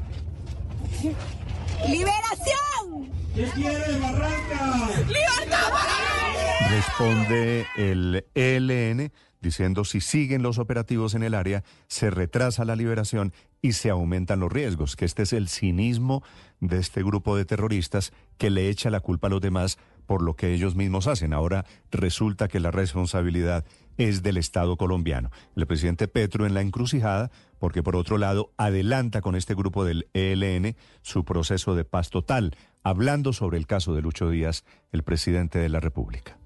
¡Liberación! 1.88 3.12
¿Qué 3.36 3.46
quiere 3.56 4.00
Barranca? 4.00 4.90
¡Libertad 5.08 5.72
para 5.72 6.70
Responde 6.70 7.66
el 7.78 8.26
ELN 8.36 9.12
diciendo 9.42 9.84
si 9.84 10.02
siguen 10.02 10.44
los 10.44 10.60
operativos 10.60 11.16
en 11.16 11.24
el 11.24 11.34
área, 11.34 11.64
se 11.88 12.12
retrasa 12.12 12.64
la 12.64 12.76
liberación 12.76 13.34
y 13.62 13.74
se 13.74 13.90
aumentan 13.90 14.40
los 14.40 14.52
riesgos, 14.52 14.96
que 14.96 15.06
este 15.06 15.24
es 15.24 15.34
el 15.34 15.50
cinismo 15.50 16.24
de 16.60 16.78
este 16.78 17.04
grupo 17.04 17.36
de 17.36 17.46
terroristas 17.46 18.14
que 18.38 18.52
le 18.52 18.70
echa 18.70 18.90
la 18.92 19.00
culpa 19.00 19.28
a 19.28 19.30
los 19.32 19.42
demás 19.42 19.78
por 20.06 20.22
lo 20.22 20.36
que 20.36 20.54
ellos 20.54 20.76
mismos 20.76 21.08
hacen. 21.08 21.34
Ahora 21.34 21.66
resulta 21.90 22.48
que 22.48 22.60
la 22.60 22.72
responsabilidad 22.72 23.66
es 24.08 24.24
del 24.24 24.38
Estado 24.38 24.78
colombiano. 24.78 25.32
El 25.56 25.68
presidente 25.68 26.08
Petro 26.08 26.46
en 26.46 26.54
la 26.54 26.62
encrucijada, 26.62 27.32
porque 27.60 27.84
por 27.84 27.96
otro 27.96 28.18
lado 28.18 28.52
adelanta 28.58 29.22
con 29.22 29.36
este 29.36 29.54
grupo 29.54 29.86
del 29.86 30.08
ELN 30.14 30.76
su 31.02 31.24
proceso 31.26 31.76
de 31.76 31.86
paz 31.86 32.10
total, 32.10 32.56
hablando 32.84 33.34
sobre 33.34 33.58
el 33.58 33.68
caso 33.68 33.94
de 33.94 34.02
Lucho 34.02 34.30
Díaz, 34.30 34.64
el 34.92 35.04
presidente 35.04 35.60
de 35.60 35.70
la 35.70 35.80
República. 35.80 36.38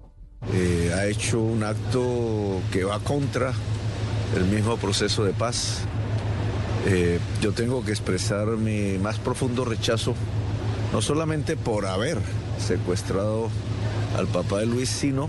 Eh, 0.52 0.92
ha 0.94 1.06
hecho 1.06 1.40
un 1.40 1.64
acto 1.64 2.60
que 2.70 2.84
va 2.84 2.98
contra 3.00 3.52
el 4.36 4.44
mismo 4.44 4.76
proceso 4.76 5.24
de 5.24 5.32
paz. 5.32 5.84
Eh, 6.86 7.18
yo 7.40 7.52
tengo 7.52 7.84
que 7.84 7.90
expresar 7.90 8.46
mi 8.48 8.98
más 8.98 9.18
profundo 9.18 9.64
rechazo, 9.64 10.14
no 10.92 11.00
solamente 11.00 11.56
por 11.56 11.86
haber 11.86 12.18
secuestrado 12.58 13.48
al 14.16 14.26
papá 14.28 14.60
de 14.60 14.66
Luis, 14.66 14.88
sino 14.88 15.28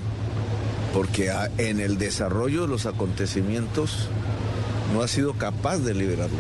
porque 0.98 1.32
en 1.60 1.80
el 1.80 1.99
desarrollo 1.99 2.64
de 2.64 2.68
los 2.69 2.88
acontecimientos 2.88 4.10
no 4.91 5.03
ha 5.03 5.07
sido 5.07 5.34
capaz 5.34 5.78
de 5.78 5.94
liberarlo. 5.94 6.40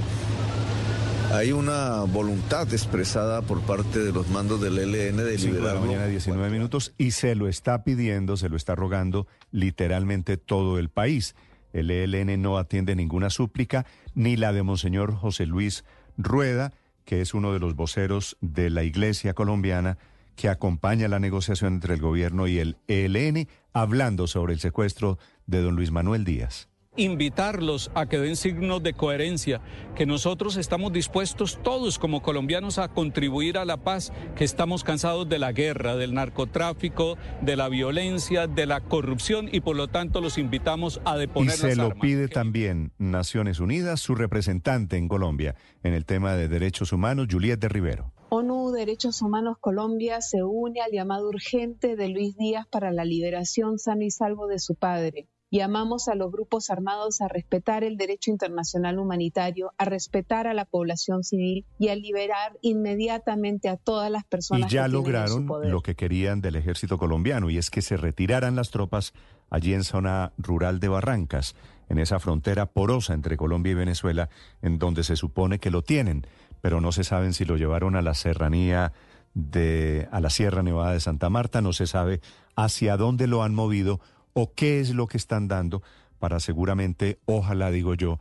Hay 1.31 1.51
una 1.51 2.01
voluntad 2.05 2.67
expresada 2.73 3.43
por 3.43 3.61
parte 3.61 3.99
de 3.99 4.11
los 4.11 4.29
mandos 4.29 4.59
del 4.59 4.79
ELN 4.79 5.17
de 5.17 5.37
liberarlo. 5.37 5.81
mañana 5.81 6.07
19 6.07 6.49
minutos 6.49 6.95
y 6.97 7.11
se 7.11 7.35
lo 7.35 7.47
está 7.47 7.83
pidiendo, 7.83 8.35
se 8.35 8.49
lo 8.49 8.57
está 8.57 8.73
rogando 8.73 9.27
literalmente 9.51 10.37
todo 10.37 10.79
el 10.79 10.89
país. 10.89 11.35
El 11.71 11.91
ELN 11.91 12.41
no 12.41 12.57
atiende 12.57 12.95
ninguna 12.95 13.29
súplica, 13.29 13.85
ni 14.15 14.37
la 14.37 14.53
de 14.53 14.63
Monseñor 14.63 15.13
José 15.13 15.45
Luis 15.45 15.85
Rueda, 16.17 16.73
que 17.05 17.21
es 17.21 17.35
uno 17.35 17.53
de 17.53 17.59
los 17.59 17.75
voceros 17.75 18.37
de 18.41 18.71
la 18.71 18.81
Iglesia 18.81 19.35
colombiana 19.35 19.99
que 20.37 20.47
acompaña 20.47 21.09
la 21.09 21.19
negociación 21.19 21.73
entre 21.73 21.95
el 21.95 22.01
gobierno 22.01 22.47
y 22.47 22.59
el 22.59 22.77
ELN, 22.87 23.49
hablando 23.73 24.27
sobre 24.27 24.53
el 24.53 24.61
secuestro 24.61 25.17
de 25.47 25.61
don 25.61 25.75
Luis 25.75 25.91
Manuel 25.91 26.23
Díaz 26.23 26.69
invitarlos 26.97 27.91
a 27.93 28.07
que 28.07 28.17
den 28.17 28.35
signos 28.35 28.83
de 28.83 28.93
coherencia, 28.93 29.61
que 29.95 30.05
nosotros 30.05 30.57
estamos 30.57 30.91
dispuestos 30.91 31.59
todos 31.63 31.99
como 31.99 32.21
colombianos 32.21 32.79
a 32.79 32.89
contribuir 32.89 33.57
a 33.57 33.65
la 33.65 33.77
paz, 33.77 34.11
que 34.35 34.43
estamos 34.43 34.83
cansados 34.83 35.29
de 35.29 35.39
la 35.39 35.51
guerra, 35.51 35.95
del 35.95 36.13
narcotráfico, 36.15 37.17
de 37.41 37.55
la 37.55 37.69
violencia, 37.69 38.47
de 38.47 38.65
la 38.65 38.81
corrupción 38.81 39.47
y 39.51 39.61
por 39.61 39.75
lo 39.75 39.87
tanto 39.87 40.21
los 40.21 40.37
invitamos 40.37 40.99
a 41.05 41.17
deponer 41.17 41.53
y 41.53 41.57
se 41.57 41.75
lo 41.75 41.93
pide 41.93 42.27
también 42.27 42.91
Naciones 42.97 43.59
Unidas, 43.59 43.99
su 43.99 44.15
representante 44.15 44.97
en 44.97 45.07
Colombia 45.07 45.55
en 45.83 45.93
el 45.93 46.03
tema 46.03 46.33
de 46.33 46.47
derechos 46.47 46.91
humanos, 46.91 47.27
Juliette 47.29 47.61
de 47.61 47.69
Rivero. 47.69 48.16
ONU 48.29 48.71
Derechos 48.71 49.21
Humanos 49.21 49.57
Colombia 49.59 50.19
se 50.19 50.43
une 50.43 50.81
al 50.81 50.91
llamado 50.91 51.29
urgente 51.29 51.95
de 51.95 52.09
Luis 52.09 52.35
Díaz 52.35 52.67
para 52.69 52.91
la 52.91 53.05
liberación 53.05 53.79
sano 53.79 54.03
y 54.03 54.11
salvo 54.11 54.47
de 54.47 54.59
su 54.59 54.75
padre. 54.75 55.29
Llamamos 55.49 56.09
a 56.09 56.15
los 56.15 56.29
grupos 56.29 56.69
armados 56.69 57.21
a 57.21 57.29
respetar 57.29 57.85
el 57.85 57.95
derecho 57.95 58.29
internacional 58.29 58.99
humanitario, 58.99 59.71
a 59.77 59.85
respetar 59.85 60.45
a 60.45 60.53
la 60.53 60.65
población 60.65 61.23
civil 61.23 61.65
y 61.79 61.87
a 61.87 61.95
liberar 61.95 62.57
inmediatamente 62.61 63.69
a 63.69 63.77
todas 63.77 64.11
las 64.11 64.25
personas. 64.25 64.69
Y 64.69 64.75
ya 64.75 64.89
lograron 64.89 65.47
lo 65.47 65.81
que 65.81 65.95
querían 65.95 66.41
del 66.41 66.57
ejército 66.57 66.97
colombiano 66.97 67.49
y 67.49 67.57
es 67.57 67.69
que 67.69 67.81
se 67.81 67.95
retiraran 67.95 68.57
las 68.57 68.71
tropas 68.71 69.13
allí 69.49 69.73
en 69.73 69.85
zona 69.85 70.33
rural 70.37 70.81
de 70.81 70.89
Barrancas, 70.89 71.55
en 71.87 71.99
esa 71.99 72.19
frontera 72.19 72.65
porosa 72.65 73.13
entre 73.13 73.37
Colombia 73.37 73.71
y 73.71 73.75
Venezuela, 73.75 74.29
en 74.61 74.77
donde 74.79 75.05
se 75.05 75.15
supone 75.15 75.59
que 75.59 75.71
lo 75.71 75.81
tienen, 75.81 76.27
pero 76.61 76.81
no 76.81 76.91
se 76.91 77.03
saben 77.03 77.33
si 77.33 77.45
lo 77.45 77.57
llevaron 77.57 77.95
a 77.95 78.01
la 78.01 78.13
serranía 78.13 78.93
de 79.33 80.07
a 80.11 80.19
la 80.19 80.29
Sierra 80.29 80.63
Nevada 80.63 80.93
de 80.93 80.99
Santa 80.99 81.29
Marta, 81.29 81.61
no 81.61 81.73
se 81.73 81.87
sabe 81.87 82.21
hacia 82.55 82.97
dónde 82.97 83.27
lo 83.27 83.43
han 83.43 83.53
movido 83.53 83.99
o 84.33 84.53
qué 84.53 84.79
es 84.79 84.91
lo 84.91 85.07
que 85.07 85.17
están 85.17 85.47
dando 85.47 85.83
para 86.19 86.39
seguramente, 86.39 87.19
ojalá 87.25 87.69
digo 87.71 87.93
yo, 87.93 88.19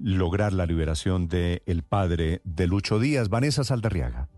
lograr 0.00 0.52
la 0.52 0.66
liberación 0.66 1.28
del 1.28 1.62
el 1.66 1.82
padre 1.82 2.40
de 2.44 2.66
Lucho 2.66 2.98
Díaz, 2.98 3.28
Vanessa 3.28 3.64
Saldarriaga. 3.64 4.28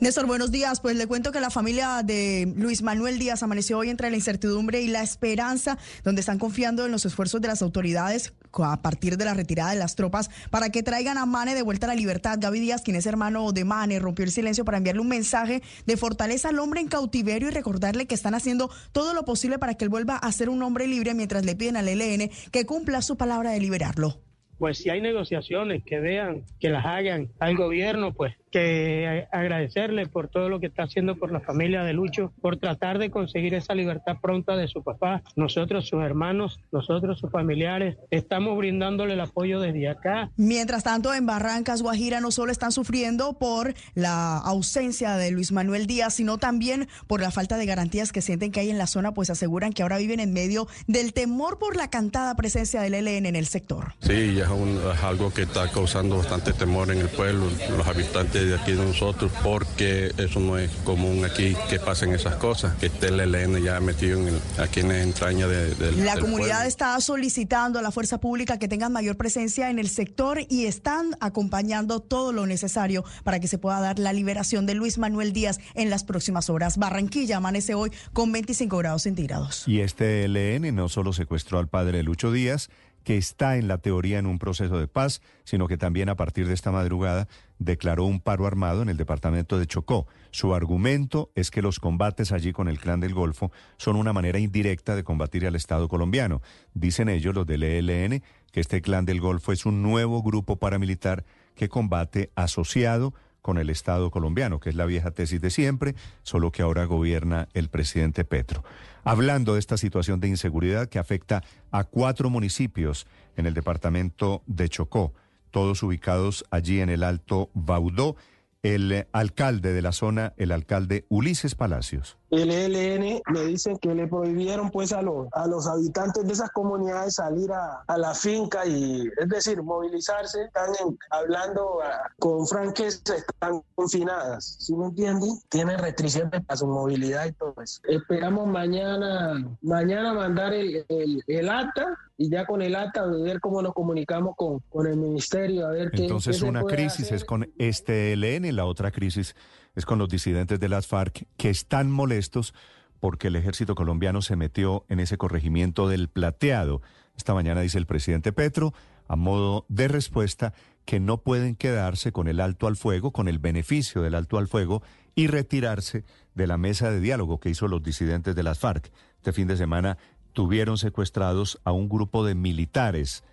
Néstor, 0.00 0.26
buenos 0.26 0.50
días. 0.50 0.80
Pues 0.80 0.96
le 0.96 1.06
cuento 1.06 1.32
que 1.32 1.40
la 1.40 1.50
familia 1.50 2.02
de 2.02 2.52
Luis 2.56 2.82
Manuel 2.82 3.18
Díaz 3.18 3.42
amaneció 3.42 3.78
hoy 3.78 3.90
entre 3.90 4.10
la 4.10 4.16
incertidumbre 4.16 4.80
y 4.80 4.88
la 4.88 5.02
esperanza, 5.02 5.76
donde 6.04 6.20
están 6.20 6.38
confiando 6.38 6.86
en 6.86 6.92
los 6.92 7.04
esfuerzos 7.04 7.40
de 7.40 7.48
las 7.48 7.60
autoridades 7.60 8.32
a 8.58 8.82
partir 8.82 9.16
de 9.16 9.24
la 9.24 9.34
retirada 9.34 9.70
de 9.70 9.76
las 9.78 9.94
tropas 9.94 10.30
para 10.50 10.70
que 10.70 10.82
traigan 10.82 11.18
a 11.18 11.26
Mane 11.26 11.54
de 11.54 11.62
vuelta 11.62 11.86
a 11.86 11.88
la 11.88 11.94
libertad. 11.94 12.38
Gaby 12.40 12.60
Díaz, 12.60 12.82
quien 12.82 12.96
es 12.96 13.06
hermano 13.06 13.52
de 13.52 13.64
Mane, 13.64 13.98
rompió 13.98 14.24
el 14.24 14.30
silencio 14.30 14.64
para 14.64 14.78
enviarle 14.78 15.00
un 15.00 15.08
mensaje 15.08 15.62
de 15.86 15.96
fortaleza 15.96 16.48
al 16.48 16.58
hombre 16.58 16.80
en 16.80 16.88
cautiverio 16.88 17.48
y 17.48 17.52
recordarle 17.52 18.06
que 18.06 18.14
están 18.14 18.34
haciendo 18.34 18.70
todo 18.92 19.14
lo 19.14 19.24
posible 19.24 19.58
para 19.58 19.74
que 19.74 19.84
él 19.84 19.88
vuelva 19.88 20.16
a 20.16 20.32
ser 20.32 20.48
un 20.48 20.62
hombre 20.62 20.86
libre 20.86 21.14
mientras 21.14 21.44
le 21.44 21.56
piden 21.56 21.76
al 21.76 21.88
ELN 21.88 22.30
que 22.50 22.66
cumpla 22.66 23.02
su 23.02 23.16
palabra 23.16 23.52
de 23.52 23.60
liberarlo 23.60 24.20
pues 24.60 24.76
si 24.76 24.90
hay 24.90 25.00
negociaciones 25.00 25.82
que 25.84 26.00
vean, 26.00 26.44
que 26.60 26.68
las 26.68 26.84
hagan 26.84 27.30
al 27.38 27.56
gobierno, 27.56 28.12
pues 28.12 28.34
que 28.50 29.26
agradecerle 29.30 30.06
por 30.06 30.28
todo 30.28 30.48
lo 30.48 30.60
que 30.60 30.66
está 30.66 30.84
haciendo 30.84 31.16
por 31.16 31.32
la 31.32 31.40
familia 31.40 31.82
de 31.82 31.92
Lucho, 31.92 32.32
por 32.40 32.56
tratar 32.56 32.98
de 32.98 33.10
conseguir 33.10 33.54
esa 33.54 33.74
libertad 33.74 34.16
pronta 34.20 34.56
de 34.56 34.68
su 34.68 34.82
papá. 34.82 35.22
Nosotros, 35.36 35.88
sus 35.88 36.02
hermanos, 36.02 36.60
nosotros, 36.72 37.18
sus 37.18 37.30
familiares, 37.30 37.96
estamos 38.10 38.56
brindándole 38.56 39.14
el 39.14 39.20
apoyo 39.20 39.60
desde 39.60 39.88
acá. 39.88 40.30
Mientras 40.36 40.84
tanto, 40.84 41.14
en 41.14 41.26
Barrancas, 41.26 41.82
Guajira, 41.82 42.20
no 42.20 42.30
solo 42.30 42.52
están 42.52 42.72
sufriendo 42.72 43.38
por 43.38 43.74
la 43.94 44.38
ausencia 44.38 45.16
de 45.16 45.30
Luis 45.30 45.52
Manuel 45.52 45.86
Díaz, 45.86 46.14
sino 46.14 46.38
también 46.38 46.88
por 47.06 47.20
la 47.20 47.30
falta 47.30 47.56
de 47.56 47.66
garantías 47.66 48.12
que 48.12 48.22
sienten 48.22 48.52
que 48.52 48.60
hay 48.60 48.70
en 48.70 48.78
la 48.78 48.86
zona, 48.86 49.12
pues 49.12 49.30
aseguran 49.30 49.72
que 49.72 49.82
ahora 49.82 49.98
viven 49.98 50.20
en 50.20 50.32
medio 50.32 50.66
del 50.86 51.12
temor 51.12 51.58
por 51.58 51.76
la 51.76 51.88
cantada 51.88 52.34
presencia 52.34 52.82
del 52.82 52.94
ELN 52.94 53.26
en 53.26 53.36
el 53.36 53.46
sector. 53.46 53.94
Sí, 54.00 54.34
ya 54.34 54.44
es, 54.44 55.02
algo 55.02 55.32
que 55.32 55.42
está 55.42 55.70
causando 55.70 56.18
bastante 56.18 56.52
temor 56.52 56.90
en 56.90 56.98
el 56.98 57.08
pueblo, 57.08 57.46
los 57.76 57.86
habitantes 57.86 58.39
de 58.44 58.54
aquí 58.54 58.72
de 58.72 58.84
nosotros, 58.84 59.30
porque 59.42 60.12
eso 60.16 60.40
no 60.40 60.58
es 60.58 60.70
común 60.84 61.24
aquí 61.24 61.56
que 61.68 61.78
pasen 61.78 62.12
esas 62.12 62.36
cosas, 62.36 62.74
que 62.76 62.86
esté 62.86 63.08
el 63.08 63.20
ELN 63.20 63.62
ya 63.62 63.80
metido 63.80 64.18
en 64.26 64.40
aquí 64.58 64.80
en 64.80 64.88
la 64.88 65.02
entraña 65.02 65.46
de, 65.46 65.92
La 65.92 66.18
comunidad 66.18 66.66
está 66.66 67.00
solicitando 67.00 67.78
a 67.78 67.82
la 67.82 67.90
fuerza 67.90 68.18
pública 68.18 68.58
que 68.58 68.68
tengan 68.68 68.92
mayor 68.92 69.16
presencia 69.16 69.70
en 69.70 69.78
el 69.78 69.88
sector 69.88 70.40
y 70.48 70.66
están 70.66 71.16
acompañando 71.20 72.00
todo 72.00 72.32
lo 72.32 72.46
necesario 72.46 73.04
para 73.24 73.40
que 73.40 73.48
se 73.48 73.58
pueda 73.58 73.80
dar 73.80 73.98
la 73.98 74.12
liberación 74.12 74.66
de 74.66 74.74
Luis 74.74 74.98
Manuel 74.98 75.32
Díaz 75.32 75.58
en 75.74 75.90
las 75.90 76.04
próximas 76.04 76.50
horas. 76.50 76.78
Barranquilla 76.78 77.38
amanece 77.38 77.74
hoy 77.74 77.90
con 78.12 78.32
25 78.32 78.76
grados 78.78 79.02
centígrados. 79.02 79.64
Y 79.66 79.80
este 79.80 80.24
ELN 80.24 80.74
no 80.74 80.88
solo 80.88 81.12
secuestró 81.12 81.58
al 81.58 81.68
padre 81.68 81.98
de 81.98 82.02
Lucho 82.04 82.32
Díaz, 82.32 82.70
que 83.04 83.16
está 83.16 83.56
en 83.56 83.68
la 83.68 83.78
teoría 83.78 84.18
en 84.18 84.26
un 84.26 84.38
proceso 84.38 84.78
de 84.78 84.88
paz, 84.88 85.22
sino 85.44 85.68
que 85.68 85.76
también 85.76 86.08
a 86.08 86.16
partir 86.16 86.46
de 86.46 86.54
esta 86.54 86.70
madrugada 86.70 87.28
declaró 87.60 88.06
un 88.06 88.20
paro 88.20 88.46
armado 88.46 88.82
en 88.82 88.88
el 88.88 88.96
departamento 88.96 89.58
de 89.58 89.66
Chocó. 89.66 90.08
Su 90.32 90.54
argumento 90.54 91.30
es 91.36 91.52
que 91.52 91.62
los 91.62 91.78
combates 91.78 92.32
allí 92.32 92.52
con 92.52 92.68
el 92.68 92.80
clan 92.80 92.98
del 92.98 93.14
Golfo 93.14 93.52
son 93.76 93.94
una 93.94 94.12
manera 94.12 94.40
indirecta 94.40 94.96
de 94.96 95.04
combatir 95.04 95.46
al 95.46 95.54
Estado 95.54 95.86
colombiano. 95.86 96.42
Dicen 96.74 97.08
ellos, 97.08 97.34
los 97.34 97.46
del 97.46 97.62
ELN, 97.62 98.22
que 98.50 98.60
este 98.60 98.82
clan 98.82 99.04
del 99.04 99.20
Golfo 99.20 99.52
es 99.52 99.66
un 99.66 99.82
nuevo 99.82 100.22
grupo 100.22 100.56
paramilitar 100.56 101.24
que 101.54 101.68
combate 101.68 102.32
asociado 102.34 103.14
con 103.42 103.58
el 103.58 103.70
Estado 103.70 104.10
colombiano, 104.10 104.58
que 104.58 104.70
es 104.70 104.74
la 104.74 104.86
vieja 104.86 105.12
tesis 105.12 105.40
de 105.40 105.50
siempre, 105.50 105.94
solo 106.22 106.50
que 106.50 106.62
ahora 106.62 106.84
gobierna 106.84 107.48
el 107.54 107.68
presidente 107.68 108.24
Petro 108.24 108.64
hablando 109.04 109.54
de 109.54 109.60
esta 109.60 109.76
situación 109.76 110.20
de 110.20 110.28
inseguridad 110.28 110.88
que 110.88 110.98
afecta 110.98 111.42
a 111.70 111.84
cuatro 111.84 112.30
municipios 112.30 113.06
en 113.36 113.46
el 113.46 113.54
departamento 113.54 114.42
de 114.46 114.68
Chocó, 114.68 115.14
todos 115.50 115.82
ubicados 115.82 116.44
allí 116.50 116.80
en 116.80 116.90
el 116.90 117.02
Alto 117.02 117.50
Baudó. 117.54 118.16
El 118.62 119.06
alcalde 119.12 119.72
de 119.72 119.82
la 119.82 119.92
zona, 119.92 120.34
el 120.36 120.52
alcalde 120.52 121.06
Ulises 121.08 121.54
Palacios 121.54 122.19
el 122.30 122.50
ELN 122.50 123.22
me 123.32 123.44
dicen 123.44 123.76
que 123.78 123.94
le 123.94 124.06
prohibieron 124.06 124.70
pues 124.70 124.92
a 124.92 125.02
los, 125.02 125.26
a 125.32 125.46
los 125.46 125.66
habitantes 125.66 126.24
de 126.24 126.32
esas 126.32 126.50
comunidades 126.50 127.14
salir 127.14 127.50
a, 127.52 127.82
a 127.86 127.98
la 127.98 128.14
finca 128.14 128.64
y 128.66 129.08
es 129.18 129.28
decir, 129.28 129.62
movilizarse, 129.62 130.44
están 130.44 130.70
hablando 131.10 131.78
ah, 131.82 132.08
con 132.18 132.46
franqueza, 132.46 133.16
están 133.16 133.62
confinadas, 133.74 134.56
¿sí 134.60 134.74
me 134.76 134.86
entienden? 134.86 135.30
Tienen 135.48 135.78
restricciones 135.78 136.44
para 136.44 136.56
su 136.56 136.66
movilidad 136.66 137.26
y 137.26 137.32
todo 137.32 137.54
eso. 137.62 137.80
Esperamos 137.88 138.46
mañana, 138.46 139.44
mañana 139.60 140.14
mandar 140.14 140.54
el, 140.54 140.84
el, 140.88 141.22
el 141.26 141.48
acta 141.48 141.98
y 142.16 142.30
ya 142.30 142.46
con 142.46 142.62
el 142.62 142.76
acta 142.76 143.06
ver 143.06 143.40
cómo 143.40 143.62
nos 143.62 143.72
comunicamos 143.72 144.36
con, 144.36 144.60
con 144.68 144.86
el 144.86 144.96
ministerio, 144.96 145.66
a 145.66 145.70
ver 145.70 145.90
qué 145.90 146.02
Entonces 146.02 146.42
una 146.42 146.62
crisis 146.62 147.10
es 147.10 147.24
con 147.24 147.50
este 147.58 148.12
ELN, 148.12 148.54
la 148.54 148.66
otra 148.66 148.90
crisis 148.90 149.34
es 149.74 149.86
con 149.86 149.98
los 149.98 150.08
disidentes 150.08 150.60
de 150.60 150.68
las 150.68 150.86
FARC 150.86 151.26
que 151.36 151.50
están 151.50 151.90
molestos 151.90 152.54
porque 153.00 153.28
el 153.28 153.36
ejército 153.36 153.74
colombiano 153.74 154.22
se 154.22 154.36
metió 154.36 154.84
en 154.88 155.00
ese 155.00 155.16
corregimiento 155.16 155.88
del 155.88 156.08
plateado. 156.08 156.82
Esta 157.16 157.34
mañana 157.34 157.62
dice 157.62 157.78
el 157.78 157.86
presidente 157.86 158.32
Petro, 158.32 158.74
a 159.08 159.16
modo 159.16 159.64
de 159.68 159.88
respuesta, 159.88 160.52
que 160.84 161.00
no 161.00 161.18
pueden 161.18 161.56
quedarse 161.56 162.12
con 162.12 162.28
el 162.28 162.40
alto 162.40 162.66
al 162.66 162.76
fuego, 162.76 163.10
con 163.10 163.28
el 163.28 163.38
beneficio 163.38 164.02
del 164.02 164.14
alto 164.14 164.38
al 164.38 164.48
fuego 164.48 164.82
y 165.14 165.26
retirarse 165.26 166.04
de 166.34 166.46
la 166.46 166.56
mesa 166.56 166.90
de 166.90 167.00
diálogo 167.00 167.40
que 167.40 167.50
hizo 167.50 167.68
los 167.68 167.82
disidentes 167.82 168.34
de 168.34 168.42
las 168.42 168.58
FARC. 168.58 168.90
Este 169.16 169.32
fin 169.32 169.48
de 169.48 169.56
semana 169.56 169.98
tuvieron 170.32 170.78
secuestrados 170.78 171.60
a 171.64 171.72
un 171.72 171.88
grupo 171.88 172.24
de 172.24 172.34
militares 172.34 173.24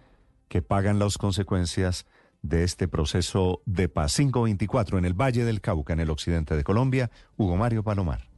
que 0.48 0.62
pagan 0.62 1.00
las 1.00 1.18
consecuencias 1.18 2.06
de 2.48 2.64
este 2.64 2.88
proceso 2.88 3.62
de 3.66 3.90
paz. 3.90 4.16
524 4.16 4.98
en 4.98 5.06
el 5.06 5.14
Valle 5.14 5.44
del 5.44 5.62
Cauca, 5.62 5.94
en 5.94 6.00
el 6.00 6.10
occidente 6.10 6.56
de 6.56 6.64
Colombia. 6.64 7.12
Hugo 7.38 7.58
Mario 7.58 7.84
Palomar. 7.84 8.37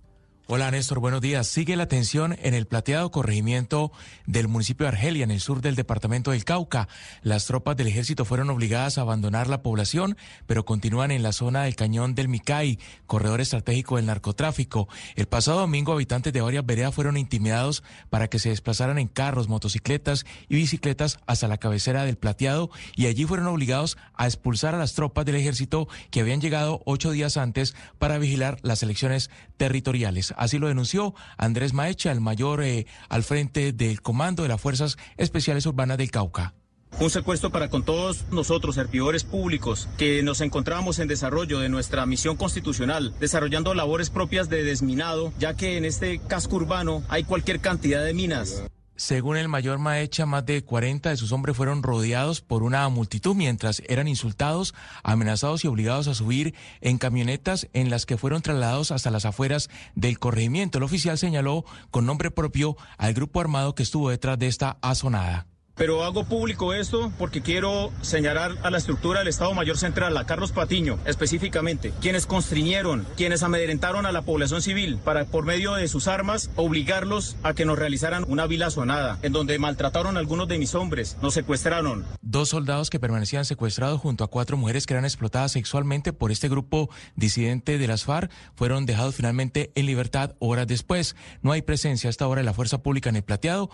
Hola 0.52 0.72
Néstor, 0.72 0.98
buenos 0.98 1.22
días. 1.22 1.46
Sigue 1.46 1.76
la 1.76 1.88
tensión 1.88 2.36
en 2.42 2.56
el 2.56 2.66
plateado 2.66 3.12
corregimiento 3.12 3.92
del 4.26 4.48
municipio 4.48 4.86
de 4.86 4.94
Argelia, 4.94 5.24
en 5.24 5.30
el 5.30 5.42
sur 5.42 5.62
del 5.62 5.76
departamento 5.76 6.32
del 6.32 6.44
Cauca. 6.44 6.88
Las 7.22 7.46
tropas 7.46 7.78
del 7.78 7.86
ejército 7.86 8.26
fueron 8.26 8.50
obligadas 8.50 8.98
a 8.98 9.02
abandonar 9.02 9.48
la 9.48 9.62
población, 9.62 10.18
pero 10.48 10.66
continúan 10.66 11.12
en 11.12 11.22
la 11.22 11.34
zona 11.34 11.66
del 11.66 11.76
cañón 11.76 12.16
del 12.16 12.30
Micay, 12.30 12.80
corredor 13.06 13.42
estratégico 13.42 13.98
del 13.98 14.08
narcotráfico. 14.08 14.90
El 15.16 15.28
pasado 15.28 15.60
domingo, 15.60 15.94
habitantes 15.94 16.34
de 16.34 16.42
varias 16.42 16.66
veredas 16.66 16.96
fueron 16.96 17.18
intimidados 17.18 17.84
para 18.10 18.28
que 18.28 18.40
se 18.40 18.50
desplazaran 18.50 18.98
en 18.98 19.08
carros, 19.08 19.50
motocicletas 19.50 20.26
y 20.48 20.56
bicicletas 20.56 21.20
hasta 21.28 21.48
la 21.48 21.60
cabecera 21.60 22.06
del 22.06 22.18
plateado 22.18 22.72
y 22.96 23.06
allí 23.06 23.26
fueron 23.26 23.46
obligados 23.46 24.00
a 24.16 24.26
expulsar 24.26 24.74
a 24.74 24.80
las 24.80 24.96
tropas 24.96 25.26
del 25.26 25.36
ejército 25.36 25.88
que 26.10 26.22
habían 26.22 26.42
llegado 26.42 26.82
ocho 26.86 27.12
días 27.12 27.38
antes 27.38 27.76
para 28.00 28.18
vigilar 28.18 28.58
las 28.64 28.82
elecciones 28.82 29.30
territoriales. 29.58 30.34
Así 30.40 30.58
lo 30.58 30.70
denunció 30.70 31.14
Andrés 31.38 31.74
Maecha, 31.74 32.14
el 32.14 32.22
mayor 32.22 32.64
eh, 32.64 32.88
al 33.10 33.24
frente 33.24 33.74
del 33.74 34.02
Comando 34.02 34.44
de 34.44 34.48
las 34.48 34.62
Fuerzas 34.62 34.98
Especiales 35.18 35.66
Urbanas 35.66 35.98
del 35.98 36.12
Cauca. 36.12 36.54
Un 37.02 37.10
secuestro 37.10 37.52
para 37.52 37.70
con 37.70 37.84
todos 37.84 38.24
nosotros, 38.32 38.76
servidores 38.76 39.26
públicos, 39.26 39.90
que 39.98 40.24
nos 40.24 40.40
encontramos 40.40 41.00
en 41.00 41.10
desarrollo 41.10 41.60
de 41.60 41.68
nuestra 41.68 42.06
misión 42.06 42.38
constitucional, 42.38 43.14
desarrollando 43.20 43.74
labores 43.74 44.10
propias 44.10 44.48
de 44.48 44.64
desminado, 44.64 45.34
ya 45.40 45.56
que 45.56 45.76
en 45.76 45.84
este 45.84 46.20
casco 46.20 46.56
urbano 46.56 47.04
hay 47.10 47.26
cualquier 47.26 47.60
cantidad 47.60 48.02
de 48.02 48.14
minas. 48.14 48.64
Según 49.00 49.38
el 49.38 49.48
mayor 49.48 49.80
Maecha, 49.80 50.26
más 50.26 50.46
de 50.46 50.62
40 50.62 51.10
de 51.10 51.16
sus 51.16 51.32
hombres 51.32 51.56
fueron 51.56 51.84
rodeados 51.84 52.42
por 52.42 52.64
una 52.64 52.90
multitud 52.90 53.34
mientras 53.34 53.82
eran 53.88 54.10
insultados, 54.10 54.76
amenazados 55.04 55.64
y 55.64 55.70
obligados 55.70 56.10
a 56.10 56.14
subir 56.14 56.54
en 56.82 56.98
camionetas 56.98 57.70
en 57.72 57.90
las 57.90 58.06
que 58.06 58.18
fueron 58.18 58.42
trasladados 58.42 58.92
hasta 58.92 59.10
las 59.10 59.24
afueras 59.24 59.70
del 59.96 60.20
corregimiento. 60.20 60.80
El 60.80 60.84
oficial 60.84 61.18
señaló 61.18 61.64
con 61.92 62.06
nombre 62.06 62.30
propio 62.30 62.76
al 62.98 63.14
grupo 63.14 63.40
armado 63.40 63.74
que 63.74 63.84
estuvo 63.84 64.10
detrás 64.10 64.38
de 64.38 64.48
esta 64.48 64.78
azonada. 64.82 65.48
Pero 65.80 66.04
hago 66.04 66.26
público 66.26 66.74
esto 66.74 67.10
porque 67.18 67.42
quiero 67.42 67.94
señalar 68.02 68.58
a 68.64 68.70
la 68.70 68.78
estructura 68.78 69.20
del 69.20 69.30
Estado 69.30 69.54
Mayor 69.54 69.78
Central, 69.78 70.18
a 70.18 70.26
Carlos 70.26 70.52
Patiño 70.52 71.00
específicamente, 71.06 71.94
quienes 72.02 72.26
constriñeron, 72.26 73.08
quienes 73.16 73.44
amedrentaron 73.44 74.06
a 74.06 74.12
la 74.12 74.24
población 74.24 74.62
civil 74.62 74.98
para, 74.98 75.24
por 75.24 75.46
medio 75.46 75.76
de 75.76 75.88
sus 75.88 76.10
armas, 76.10 76.52
obligarlos 76.58 77.38
a 77.44 77.54
que 77.54 77.64
nos 77.64 77.80
realizaran 77.80 78.26
una 78.28 78.46
vila 78.46 78.70
sonada, 78.72 79.20
en 79.22 79.32
donde 79.32 79.58
maltrataron 79.58 80.18
a 80.18 80.20
algunos 80.20 80.50
de 80.50 80.60
mis 80.60 80.76
hombres, 80.76 81.16
nos 81.22 81.34
secuestraron. 81.34 82.06
Dos 82.22 82.50
soldados 82.50 82.90
que 82.90 83.00
permanecían 83.00 83.46
secuestrados 83.46 84.02
junto 84.02 84.26
a 84.26 84.28
cuatro 84.28 84.58
mujeres 84.58 84.86
que 84.86 84.96
eran 84.96 85.06
explotadas 85.06 85.54
sexualmente 85.54 86.12
por 86.12 86.34
este 86.34 86.50
grupo 86.50 86.90
disidente 87.16 87.78
de 87.78 87.88
las 87.88 88.04
FARC 88.04 88.30
fueron 88.54 88.86
dejados 88.86 89.16
finalmente 89.16 89.72
en 89.76 89.86
libertad 89.86 90.36
horas 90.40 90.68
después. 90.68 91.16
No 91.42 91.54
hay 91.54 91.62
presencia 91.62 92.10
hasta 92.10 92.26
ahora 92.26 92.42
de 92.42 92.46
la 92.46 92.54
fuerza 92.54 92.84
pública 92.84 93.10
en 93.10 93.16
el 93.16 93.24
plateado. 93.24 93.70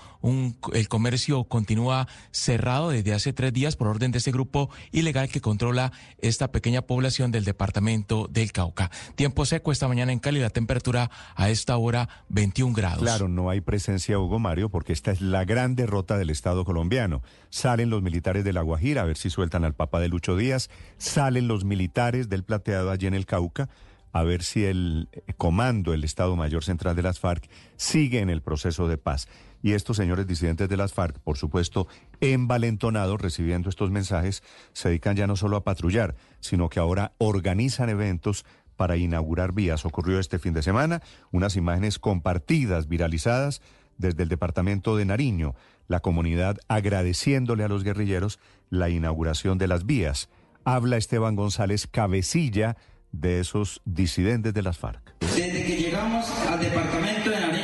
El 0.72 0.88
comercio 0.88 1.46
continúa 1.46 1.95
cerrado 2.32 2.90
desde 2.90 3.14
hace 3.14 3.34
tres 3.34 3.54
días 3.54 3.76
por 3.76 3.88
orden 3.88 4.12
de 4.12 4.20
este 4.20 4.32
grupo 4.32 4.70
ilegal 4.92 5.30
que 5.30 5.42
controla 5.42 5.92
esta 6.20 6.52
pequeña 6.52 6.82
población 6.82 7.32
del 7.32 7.46
departamento 7.46 8.28
del 8.30 8.52
Cauca. 8.52 8.92
Tiempo 9.16 9.46
seco 9.46 9.72
esta 9.72 9.88
mañana 9.88 10.12
en 10.12 10.20
Cali, 10.20 10.40
la 10.40 10.50
temperatura 10.50 11.10
a 11.36 11.50
esta 11.50 11.78
hora 11.78 12.10
21 12.30 12.74
grados. 12.74 13.02
Claro, 13.02 13.28
no 13.28 13.50
hay 13.50 13.62
presencia, 13.62 14.20
Hugo 14.20 14.40
Mario, 14.40 14.70
porque 14.70 14.94
esta 14.94 15.12
es 15.12 15.22
la 15.22 15.46
gran 15.46 15.76
derrota 15.76 16.18
del 16.18 16.30
Estado 16.30 16.66
colombiano. 16.66 17.22
Salen 17.50 17.90
los 17.90 18.02
militares 18.02 18.44
de 18.44 18.54
La 18.54 18.62
Guajira 18.62 19.02
a 19.02 19.06
ver 19.06 19.18
si 19.18 19.30
sueltan 19.30 19.64
al 19.64 19.74
Papa 19.74 20.00
de 20.00 20.10
Lucho 20.10 20.36
Díaz, 20.36 20.70
salen 20.98 21.48
los 21.48 21.64
militares 21.64 22.30
del 22.30 22.44
plateado 22.44 22.92
allí 22.92 23.08
en 23.08 23.14
el 23.14 23.26
Cauca 23.26 23.70
a 24.16 24.24
ver 24.24 24.44
si 24.44 24.64
el 24.64 25.10
comando, 25.36 25.94
el 25.94 26.06
Estado 26.06 26.38
Mayor 26.38 26.64
Central 26.64 26.96
de 26.96 27.02
las 27.02 27.20
FARC, 27.20 27.50
sigue 27.76 28.22
en 28.22 28.30
el 28.30 28.42
proceso 28.42 28.88
de 28.88 28.98
paz. 28.98 29.28
Y 29.66 29.74
estos 29.74 29.98
señores 29.98 30.28
disidentes 30.28 30.70
de 30.70 30.78
las 30.78 30.94
FARC, 30.94 31.18
por 31.22 31.40
supuesto, 31.40 31.88
envalentonados 32.22 33.20
recibiendo 33.20 33.68
estos 33.68 33.90
mensajes, 33.90 34.44
se 34.74 34.90
dedican 34.90 35.16
ya 35.16 35.26
no 35.26 35.36
solo 35.36 35.58
a 35.58 35.64
patrullar, 35.64 36.16
sino 36.40 36.70
que 36.70 36.80
ahora 36.80 37.14
organizan 37.18 37.90
eventos 37.90 38.46
para 38.76 38.96
inaugurar 38.96 39.54
vías. 39.54 39.84
Ocurrió 39.84 40.20
este 40.20 40.38
fin 40.38 40.54
de 40.54 40.62
semana 40.62 41.02
unas 41.32 41.56
imágenes 41.56 41.98
compartidas, 41.98 42.88
viralizadas 42.88 43.64
desde 43.98 44.22
el 44.22 44.30
departamento 44.30 44.98
de 44.98 45.06
Nariño, 45.06 45.56
la 45.88 46.00
comunidad 46.00 46.60
agradeciéndole 46.68 47.64
a 47.64 47.68
los 47.68 47.84
guerrilleros 47.84 48.38
la 48.70 48.90
inauguración 48.90 49.58
de 49.58 49.68
las 49.68 49.88
vías. 49.88 50.30
Habla 50.64 50.98
Esteban 50.98 51.36
González 51.36 51.88
Cabecilla 51.88 52.78
de 53.12 53.40
esos 53.40 53.82
disidentes 53.84 54.54
de 54.54 54.62
las 54.62 54.78
FARC. 54.78 55.16
Desde 55.22 55.66
que 55.66 55.76
llegamos 55.76 56.30
al 56.48 56.60
departamento 56.60 57.32
de 57.32 57.40
Nariño, 57.40 57.55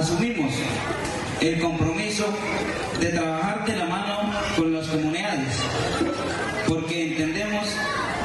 asumimos 0.00 0.54
el 1.42 1.60
compromiso 1.60 2.24
de 2.98 3.10
trabajar 3.10 3.66
de 3.66 3.76
la 3.76 3.84
mano 3.84 4.32
con 4.56 4.72
las 4.72 4.88
comunidades, 4.88 5.62
porque 6.66 7.12
entendemos 7.12 7.66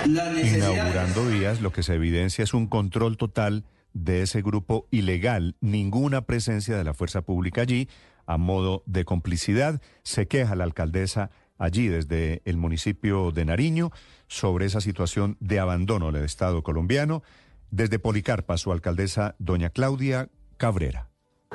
las 0.08 0.34
necesidades. 0.34 0.74
Inaugurando 0.74 1.26
vías, 1.26 1.60
lo 1.60 1.74
que 1.74 1.84
se 1.84 1.96
evidencia 1.96 2.46
es 2.46 2.54
un 2.54 2.68
control 2.68 3.18
total 3.18 3.66
de 3.92 4.22
ese 4.22 4.42
grupo 4.42 4.88
ilegal, 4.90 5.58
ninguna 5.60 6.22
presencia 6.22 6.78
de 6.78 6.86
la 6.86 6.94
fuerza 6.94 7.24
pública 7.24 7.64
allí, 7.64 7.90
a 8.26 8.38
modo 8.38 8.84
de 8.86 9.04
complicidad. 9.04 9.82
Se 10.04 10.30
queja 10.30 10.56
la 10.56 10.64
alcaldesa 10.64 11.30
allí 11.58 11.90
desde 11.90 12.42
el 12.46 12.56
municipio 12.56 13.32
de 13.32 13.44
Nariño 13.44 13.92
sobre 14.28 14.66
esa 14.66 14.80
situación 14.80 15.36
de 15.42 15.60
abandono 15.60 16.14
del 16.14 16.24
Estado 16.24 16.64
colombiano. 16.64 17.22
Desde 17.70 18.00
Policarpa, 18.00 18.58
su 18.58 18.72
alcaldesa, 18.72 19.36
doña 19.40 19.70
Claudia 19.72 20.30
Cabrera. 20.56 21.10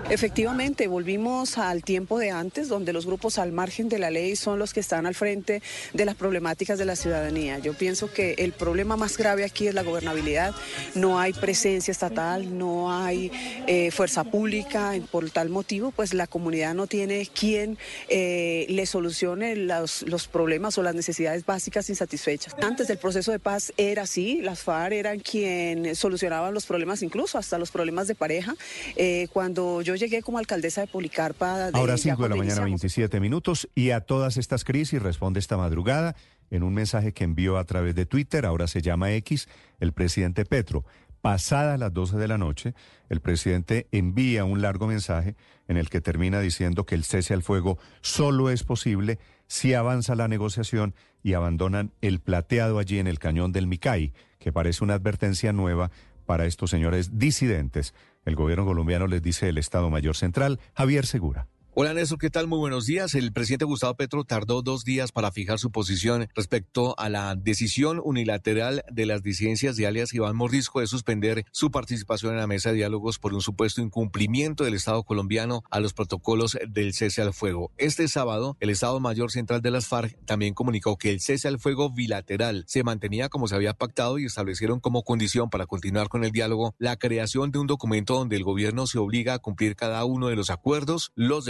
Efectivamente, 0.08 0.88
volvimos 0.88 1.58
al 1.58 1.84
tiempo 1.84 2.18
de 2.18 2.30
antes, 2.30 2.68
donde 2.68 2.92
los 2.92 3.06
grupos 3.06 3.38
al 3.38 3.52
margen 3.52 3.88
de 3.88 3.98
la 3.98 4.10
ley 4.10 4.34
son 4.34 4.58
los 4.58 4.72
que 4.72 4.80
están 4.80 5.06
al 5.06 5.14
frente 5.14 5.62
de 5.92 6.04
las 6.04 6.16
problemáticas 6.16 6.78
de 6.78 6.84
la 6.84 6.96
ciudadanía. 6.96 7.58
Yo 7.58 7.74
pienso 7.74 8.12
que 8.12 8.34
el 8.38 8.52
problema 8.52 8.96
más 8.96 9.16
grave 9.16 9.44
aquí 9.44 9.68
es 9.68 9.74
la 9.74 9.82
gobernabilidad. 9.82 10.52
No 10.94 11.20
hay 11.20 11.32
presencia 11.32 11.92
estatal, 11.92 12.58
no 12.58 12.92
hay 12.92 13.30
eh, 13.66 13.90
fuerza 13.90 14.24
pública. 14.24 14.94
Por 15.10 15.30
tal 15.30 15.48
motivo, 15.48 15.92
pues 15.92 16.12
la 16.12 16.26
comunidad 16.26 16.74
no 16.74 16.86
tiene 16.86 17.26
quien 17.26 17.78
eh, 18.08 18.66
le 18.68 18.86
solucione 18.86 19.54
los, 19.54 20.04
problemas 20.32 20.76
o 20.78 20.82
las 20.82 20.94
necesidades 20.94 21.46
básicas 21.46 21.88
insatisfechas. 21.88 22.56
Antes 22.62 22.88
del 22.88 22.98
proceso 22.98 23.30
de 23.32 23.38
paz 23.38 23.72
era 23.76 24.02
así, 24.02 24.40
las 24.42 24.62
FARC 24.62 24.92
eran 24.92 25.20
quien 25.20 25.94
solucionaban 25.94 26.52
los 26.52 26.66
problemas, 26.66 27.02
incluso 27.02 27.38
hasta 27.38 27.58
los 27.58 27.70
problemas 27.70 28.08
de 28.08 28.14
pareja. 28.14 28.56
Eh, 28.96 29.28
cuando 29.32 29.82
yo 29.82 29.89
llegué 29.94 30.22
como 30.22 30.38
alcaldesa 30.38 30.82
de 30.82 30.86
Policarpa. 30.86 31.68
Ahora 31.72 31.96
5 31.96 32.22
de 32.22 32.28
la 32.28 32.36
mañana, 32.36 32.62
27 32.62 33.20
minutos, 33.20 33.68
y 33.74 33.90
a 33.90 34.00
todas 34.00 34.36
estas 34.36 34.64
crisis 34.64 35.02
responde 35.02 35.40
esta 35.40 35.56
madrugada 35.56 36.16
en 36.50 36.62
un 36.62 36.74
mensaje 36.74 37.12
que 37.12 37.24
envió 37.24 37.58
a 37.58 37.64
través 37.64 37.94
de 37.94 38.06
Twitter, 38.06 38.44
ahora 38.44 38.66
se 38.66 38.82
llama 38.82 39.12
X, 39.12 39.48
el 39.78 39.92
presidente 39.92 40.44
Petro. 40.44 40.84
Pasada 41.20 41.76
las 41.76 41.92
12 41.92 42.16
de 42.16 42.28
la 42.28 42.38
noche, 42.38 42.74
el 43.10 43.20
presidente 43.20 43.86
envía 43.92 44.44
un 44.44 44.62
largo 44.62 44.86
mensaje 44.86 45.36
en 45.68 45.76
el 45.76 45.90
que 45.90 46.00
termina 46.00 46.40
diciendo 46.40 46.86
que 46.86 46.94
el 46.94 47.04
cese 47.04 47.34
al 47.34 47.42
fuego 47.42 47.78
solo 48.00 48.48
es 48.48 48.64
posible 48.64 49.18
si 49.46 49.74
avanza 49.74 50.14
la 50.14 50.28
negociación 50.28 50.94
y 51.22 51.34
abandonan 51.34 51.92
el 52.00 52.20
plateado 52.20 52.78
allí 52.78 52.98
en 52.98 53.06
el 53.06 53.18
cañón 53.18 53.52
del 53.52 53.66
Micay, 53.66 54.12
que 54.38 54.52
parece 54.52 54.82
una 54.82 54.94
advertencia 54.94 55.52
nueva 55.52 55.90
para 56.24 56.46
estos 56.46 56.70
señores 56.70 57.18
disidentes 57.18 57.92
el 58.24 58.36
gobierno 58.36 58.64
colombiano 58.64 59.06
les 59.06 59.22
dice 59.22 59.48
el 59.48 59.58
Estado 59.58 59.90
Mayor 59.90 60.16
Central, 60.16 60.60
Javier 60.74 61.06
Segura. 61.06 61.48
Hola 61.72 61.94
Néstor, 61.94 62.18
¿qué 62.18 62.30
tal? 62.30 62.48
Muy 62.48 62.58
buenos 62.58 62.86
días. 62.86 63.14
El 63.14 63.32
presidente 63.32 63.64
Gustavo 63.64 63.94
Petro 63.94 64.24
tardó 64.24 64.60
dos 64.60 64.82
días 64.82 65.12
para 65.12 65.30
fijar 65.30 65.60
su 65.60 65.70
posición 65.70 66.26
respecto 66.34 66.98
a 66.98 67.08
la 67.08 67.36
decisión 67.36 68.00
unilateral 68.02 68.82
de 68.90 69.06
las 69.06 69.22
disidencias 69.22 69.76
de 69.76 69.86
alias 69.86 70.12
Iván 70.12 70.34
Mordisco 70.34 70.80
de 70.80 70.88
suspender 70.88 71.44
su 71.52 71.70
participación 71.70 72.32
en 72.32 72.40
la 72.40 72.48
mesa 72.48 72.70
de 72.70 72.74
diálogos 72.78 73.20
por 73.20 73.34
un 73.34 73.40
supuesto 73.40 73.80
incumplimiento 73.80 74.64
del 74.64 74.74
Estado 74.74 75.04
colombiano 75.04 75.62
a 75.70 75.78
los 75.78 75.92
protocolos 75.92 76.58
del 76.68 76.92
cese 76.92 77.22
al 77.22 77.32
fuego. 77.32 77.70
Este 77.78 78.08
sábado, 78.08 78.56
el 78.58 78.70
Estado 78.70 78.98
Mayor 78.98 79.30
Central 79.30 79.62
de 79.62 79.70
las 79.70 79.86
FARC 79.86 80.18
también 80.26 80.54
comunicó 80.54 80.98
que 80.98 81.10
el 81.12 81.20
cese 81.20 81.46
al 81.46 81.60
fuego 81.60 81.92
bilateral 81.92 82.64
se 82.66 82.82
mantenía 82.82 83.28
como 83.28 83.46
se 83.46 83.54
había 83.54 83.74
pactado 83.74 84.18
y 84.18 84.24
establecieron 84.24 84.80
como 84.80 85.04
condición 85.04 85.50
para 85.50 85.66
continuar 85.66 86.08
con 86.08 86.24
el 86.24 86.32
diálogo 86.32 86.74
la 86.78 86.96
creación 86.96 87.52
de 87.52 87.60
un 87.60 87.68
documento 87.68 88.14
donde 88.14 88.34
el 88.34 88.42
gobierno 88.42 88.88
se 88.88 88.98
obliga 88.98 89.34
a 89.34 89.38
cumplir 89.38 89.76
cada 89.76 90.04
uno 90.04 90.26
de 90.26 90.34
los 90.34 90.50
acuerdos, 90.50 91.12
los 91.14 91.44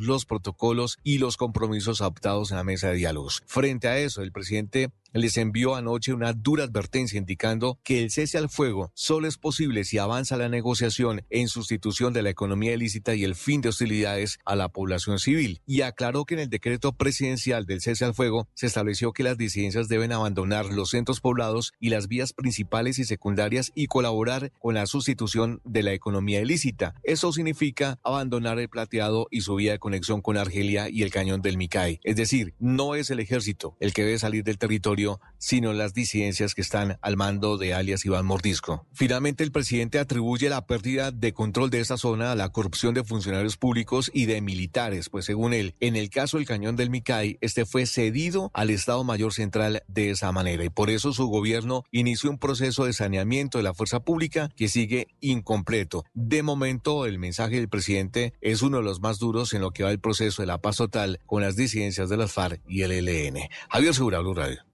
los 0.00 0.24
protocolos 0.24 0.98
y 1.02 1.18
los 1.18 1.36
compromisos 1.36 2.00
adoptados 2.00 2.50
en 2.50 2.56
la 2.56 2.64
mesa 2.64 2.88
de 2.88 2.94
diálogos. 2.94 3.42
Frente 3.46 3.88
a 3.88 3.98
eso, 3.98 4.22
el 4.22 4.32
presidente 4.32 4.90
les 5.12 5.36
envió 5.36 5.74
anoche 5.74 6.12
una 6.12 6.32
dura 6.32 6.64
advertencia 6.64 7.18
indicando 7.18 7.78
que 7.82 8.02
el 8.02 8.10
cese 8.10 8.38
al 8.38 8.48
fuego 8.48 8.90
solo 8.94 9.26
es 9.26 9.38
posible 9.38 9.84
si 9.84 9.98
avanza 9.98 10.36
la 10.36 10.48
negociación 10.48 11.22
en 11.30 11.48
sustitución 11.48 12.12
de 12.12 12.22
la 12.22 12.30
economía 12.30 12.74
ilícita 12.74 13.14
y 13.14 13.24
el 13.24 13.34
fin 13.34 13.60
de 13.60 13.70
hostilidades 13.70 14.38
a 14.44 14.56
la 14.56 14.68
población 14.68 15.18
civil. 15.18 15.60
Y 15.66 15.82
aclaró 15.82 16.24
que 16.24 16.34
en 16.34 16.40
el 16.40 16.50
decreto 16.50 16.92
presidencial 16.92 17.66
del 17.66 17.80
cese 17.80 18.04
al 18.04 18.14
fuego 18.14 18.48
se 18.54 18.66
estableció 18.66 19.12
que 19.12 19.22
las 19.22 19.38
disidencias 19.38 19.88
deben 19.88 20.12
abandonar 20.12 20.66
los 20.66 20.90
centros 20.90 21.20
poblados 21.20 21.72
y 21.80 21.90
las 21.90 22.08
vías 22.08 22.32
principales 22.32 22.98
y 22.98 23.04
secundarias 23.04 23.72
y 23.74 23.86
colaborar 23.86 24.52
con 24.58 24.74
la 24.74 24.86
sustitución 24.86 25.60
de 25.64 25.82
la 25.82 25.92
economía 25.92 26.40
ilícita. 26.40 26.94
Eso 27.02 27.32
significa 27.32 27.98
abandonar 28.02 28.58
el 28.58 28.68
plateado 28.68 29.26
y 29.30 29.42
su 29.42 29.54
vía 29.54 29.72
de 29.72 29.78
conexión 29.78 30.20
con 30.20 30.36
Argelia 30.36 30.88
y 30.88 31.02
el 31.02 31.10
cañón 31.10 31.42
del 31.42 31.56
Micay. 31.56 32.00
Es 32.04 32.16
decir, 32.16 32.54
no 32.58 32.94
es 32.94 33.10
el 33.10 33.20
ejército 33.20 33.76
el 33.80 33.92
que 33.92 34.04
debe 34.04 34.18
salir 34.18 34.44
del 34.44 34.58
territorio, 34.58 34.97
sino 35.38 35.72
las 35.72 35.94
disidencias 35.94 36.54
que 36.54 36.60
están 36.60 36.98
al 37.00 37.16
mando 37.16 37.58
de 37.58 37.74
alias 37.74 38.04
Iván 38.04 38.26
Mordisco. 38.26 38.86
Finalmente, 38.92 39.44
el 39.44 39.52
presidente 39.52 39.98
atribuye 39.98 40.48
la 40.48 40.66
pérdida 40.66 41.10
de 41.10 41.32
control 41.32 41.70
de 41.70 41.80
esta 41.80 41.96
zona 41.96 42.32
a 42.32 42.34
la 42.34 42.50
corrupción 42.50 42.94
de 42.94 43.04
funcionarios 43.04 43.56
públicos 43.56 44.10
y 44.12 44.26
de 44.26 44.40
militares, 44.40 45.08
pues 45.08 45.24
según 45.24 45.54
él, 45.54 45.74
en 45.80 45.96
el 45.96 46.10
caso 46.10 46.36
del 46.36 46.46
cañón 46.46 46.76
del 46.76 46.90
Micay, 46.90 47.38
este 47.40 47.64
fue 47.64 47.86
cedido 47.86 48.50
al 48.54 48.70
Estado 48.70 49.04
Mayor 49.04 49.32
Central 49.32 49.82
de 49.86 50.10
esa 50.10 50.32
manera 50.32 50.64
y 50.64 50.70
por 50.70 50.90
eso 50.90 51.12
su 51.12 51.26
gobierno 51.26 51.84
inició 51.92 52.30
un 52.30 52.38
proceso 52.38 52.84
de 52.84 52.92
saneamiento 52.92 53.58
de 53.58 53.64
la 53.64 53.74
fuerza 53.74 54.00
pública 54.00 54.50
que 54.56 54.68
sigue 54.68 55.08
incompleto. 55.20 56.04
De 56.14 56.42
momento, 56.42 57.06
el 57.06 57.18
mensaje 57.18 57.56
del 57.56 57.68
presidente 57.68 58.34
es 58.40 58.62
uno 58.62 58.78
de 58.78 58.84
los 58.84 59.00
más 59.00 59.18
duros 59.18 59.52
en 59.52 59.60
lo 59.60 59.70
que 59.70 59.84
va 59.84 59.90
el 59.90 60.00
proceso 60.00 60.42
de 60.42 60.46
la 60.46 60.58
paz 60.58 60.76
total 60.76 61.20
con 61.26 61.42
las 61.42 61.56
disidencias 61.56 62.08
de 62.08 62.16
las 62.16 62.32
FARC 62.32 62.60
y 62.68 62.82
el 62.82 62.92
ELN. 62.92 63.48
Javier 63.70 63.94
Segura, 63.94 64.20
Blue 64.20 64.34
Radio. 64.34 64.67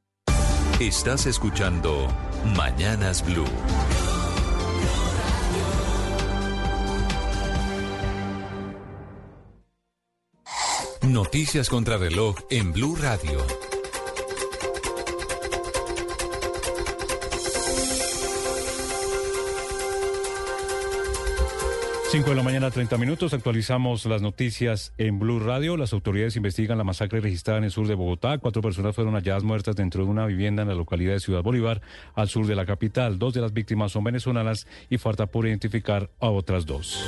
Estás 0.80 1.26
escuchando 1.26 2.09
Mañanas 2.56 3.24
Blue. 3.24 3.44
Noticias 11.02 11.68
contra 11.68 11.96
reloj 11.96 12.34
en 12.51 12.72
Blue 12.72 12.96
Radio. 12.96 13.64
5 22.15 22.31
de 22.31 22.36
la 22.36 22.45
mañana, 22.45 22.70
30 22.70 22.97
minutos. 22.97 23.35
Actualizamos 23.35 24.07
las 24.07 24.23
noticias 24.23 24.93
en 24.99 25.19
Blue 25.19 25.41
Radio. 25.41 25.77
Las 25.77 25.93
autoridades 25.93 26.36
investigan 26.36 26.78
la 26.78 26.85
masacre 26.85 27.20
registrada 27.20 27.59
en 27.59 27.65
el 27.65 27.73
sur 27.73 27.89
de 27.89 27.97
Bogotá. 27.97 28.39
Cuatro 28.39 28.62
personas 28.62 28.95
fueron 28.95 29.15
halladas 29.15 29.43
muertas 29.43 29.74
dentro 29.74 30.05
de 30.05 30.11
una 30.11 30.24
vivienda 30.24 30.62
en 30.62 30.69
la 30.69 30.77
localidad 30.77 31.15
de 31.15 31.19
Ciudad 31.19 31.43
Bolívar, 31.43 31.82
al 32.15 32.28
sur 32.28 32.47
de 32.47 32.55
la 32.55 32.66
capital. 32.66 33.19
Dos 33.19 33.35
de 33.35 33.41
las 33.41 33.53
víctimas 33.53 33.91
son 33.91 34.05
venezolanas 34.05 34.69
y 34.91 34.99
falta 34.99 35.27
por 35.27 35.49
identificar 35.49 36.09
a 36.20 36.28
otras 36.28 36.66
dos. 36.66 37.05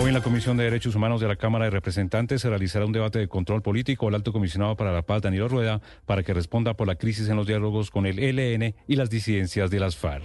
Hoy 0.00 0.08
en 0.08 0.14
la 0.14 0.20
Comisión 0.20 0.56
de 0.56 0.64
Derechos 0.64 0.96
Humanos 0.96 1.20
de 1.20 1.28
la 1.28 1.36
Cámara 1.36 1.66
de 1.66 1.70
Representantes 1.70 2.42
se 2.42 2.48
realizará 2.48 2.86
un 2.86 2.92
debate 2.92 3.20
de 3.20 3.28
control 3.28 3.62
político 3.62 4.08
al 4.08 4.16
alto 4.16 4.32
comisionado 4.32 4.74
para 4.74 4.90
la 4.90 5.02
paz, 5.02 5.22
Danilo 5.22 5.46
Rueda, 5.46 5.80
para 6.06 6.24
que 6.24 6.34
responda 6.34 6.74
por 6.74 6.88
la 6.88 6.96
crisis 6.96 7.28
en 7.28 7.36
los 7.36 7.46
diálogos 7.46 7.92
con 7.92 8.04
el 8.04 8.18
ELN 8.18 8.74
y 8.88 8.96
las 8.96 9.10
disidencias 9.10 9.70
de 9.70 9.78
las 9.78 9.94
FARC. 9.94 10.24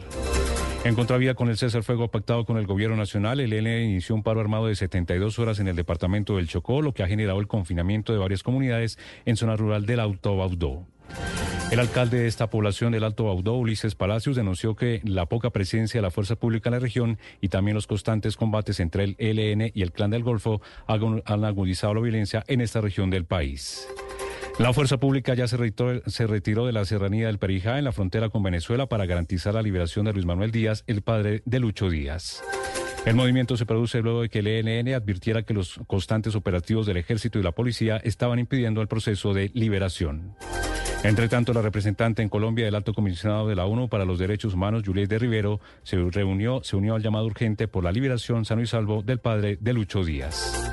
En 0.86 0.96
contravía 0.96 1.36
con 1.36 1.50
el 1.50 1.58
cese 1.58 1.76
al 1.76 1.84
fuego 1.84 2.08
pactado 2.08 2.46
con 2.46 2.58
el 2.58 2.66
gobierno 2.66 2.96
nacional, 2.96 3.42
el 3.42 3.52
ELN 3.52 3.90
inició 3.90 4.16
un 4.16 4.24
paro 4.24 4.40
armado 4.40 4.68
de 4.68 4.76
72 4.76 5.38
horas 5.38 5.60
en 5.60 5.68
el 5.68 5.76
departamento 5.76 6.38
del 6.38 6.48
Chocó, 6.48 6.82
lo 6.82 6.94
que 6.94 7.04
ha 7.04 7.08
generado 7.08 7.40
el 7.42 7.48
confinamiento 7.48 8.14
de 8.14 8.20
varias 8.20 8.44
comunidades 8.44 8.98
en 9.26 9.36
zona 9.36 9.58
rural 9.58 9.86
del 9.86 10.00
Alto 10.00 10.38
Baudó. 10.38 10.88
El 11.70 11.80
alcalde 11.80 12.20
de 12.20 12.28
esta 12.28 12.50
población 12.50 12.94
del 12.94 13.04
Alto 13.04 13.26
Baudó, 13.26 13.56
Ulises 13.56 13.94
Palacios, 13.94 14.38
denunció 14.38 14.76
que 14.76 15.02
la 15.04 15.26
poca 15.26 15.50
presencia 15.50 16.00
de 16.00 16.02
la 16.02 16.12
fuerza 16.12 16.36
pública 16.38 16.70
en 16.70 16.74
la 16.74 16.80
región 16.80 17.20
y 17.42 17.50
también 17.50 17.76
los 17.76 17.86
constantes 17.86 18.38
combates 18.38 18.80
entre 18.80 19.04
el 19.04 19.16
ELN 19.20 19.72
y 19.76 19.82
el 19.82 19.92
Clan 19.92 20.12
del 20.12 20.24
Golfo 20.24 20.62
han 20.88 21.46
agudizado 21.46 21.94
la 21.94 22.02
violencia 22.02 22.44
en 22.48 22.62
esta 22.62 22.80
región 22.80 23.10
del 23.10 23.26
país. 23.26 23.88
La 24.60 24.74
fuerza 24.74 24.98
pública 24.98 25.34
ya 25.36 25.48
se 25.48 25.56
retiró, 25.56 26.66
de 26.66 26.74
la 26.74 26.84
serranía 26.84 27.28
del 27.28 27.40
Perijá 27.40 27.80
en 27.80 27.86
la 27.86 27.94
frontera 27.94 28.28
con 28.28 28.44
Venezuela 28.44 28.88
para 28.88 29.06
garantizar 29.06 29.54
la 29.54 29.62
liberación 29.62 30.04
de 30.04 30.12
Luis 30.12 30.26
Manuel 30.26 30.52
Díaz, 30.52 30.84
el 30.86 31.02
padre 31.02 31.42
de 31.46 31.60
Lucho 31.60 31.90
Díaz. 31.90 32.44
El 33.06 33.16
movimiento 33.16 33.56
se 33.56 33.66
produce 33.66 34.02
luego 34.02 34.24
de 34.24 34.28
que 34.28 34.40
el 34.40 34.48
ENN 34.48 34.94
advirtiera 34.94 35.44
que 35.44 35.54
los 35.54 35.80
constantes 35.88 36.36
operativos 36.36 36.86
del 36.86 36.98
ejército 36.98 37.40
y 37.40 37.44
la 37.44 37.54
policía 37.54 38.02
estaban 38.04 38.38
impidiendo 38.38 38.82
el 38.82 38.90
proceso 38.90 39.34
de 39.34 39.50
liberación. 39.54 40.36
Entre 41.06 41.30
tanto, 41.30 41.54
la 41.54 41.62
representante 41.62 42.22
en 42.22 42.28
Colombia 42.28 42.66
del 42.66 42.76
Alto 42.76 42.94
Comisionado 42.94 43.48
de 43.48 43.56
la 43.56 43.66
ONU 43.66 43.88
para 43.88 44.04
los 44.04 44.20
Derechos 44.20 44.54
Humanos, 44.54 44.84
Juliet 44.86 45.08
de 45.08 45.20
Rivero, 45.20 45.62
se 45.84 45.96
reunió, 45.96 46.60
se 46.66 46.76
unió 46.76 46.96
al 46.96 47.02
llamado 47.02 47.26
urgente 47.26 47.70
por 47.70 47.86
la 47.86 47.94
liberación 47.94 48.44
sano 48.44 48.62
y 48.62 48.68
salvo 48.68 49.04
del 49.04 49.20
padre 49.20 49.58
de 49.62 49.72
Lucho 49.72 50.04
Díaz. 50.04 50.70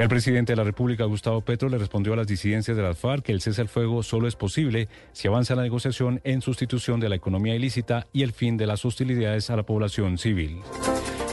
El 0.00 0.08
presidente 0.08 0.52
de 0.52 0.56
la 0.56 0.64
República, 0.64 1.04
Gustavo 1.04 1.42
Petro, 1.42 1.68
le 1.68 1.76
respondió 1.76 2.14
a 2.14 2.16
las 2.16 2.26
disidencias 2.26 2.74
de 2.74 2.82
las 2.82 2.96
FARC 2.96 3.22
que 3.22 3.32
el 3.32 3.42
cese 3.42 3.60
al 3.60 3.68
fuego 3.68 4.02
solo 4.02 4.28
es 4.28 4.34
posible 4.34 4.88
si 5.12 5.28
avanza 5.28 5.54
la 5.54 5.60
negociación 5.60 6.22
en 6.24 6.40
sustitución 6.40 7.00
de 7.00 7.10
la 7.10 7.16
economía 7.16 7.54
ilícita 7.54 8.06
y 8.10 8.22
el 8.22 8.32
fin 8.32 8.56
de 8.56 8.66
las 8.66 8.82
hostilidades 8.86 9.50
a 9.50 9.56
la 9.56 9.62
población 9.62 10.16
civil. 10.16 10.62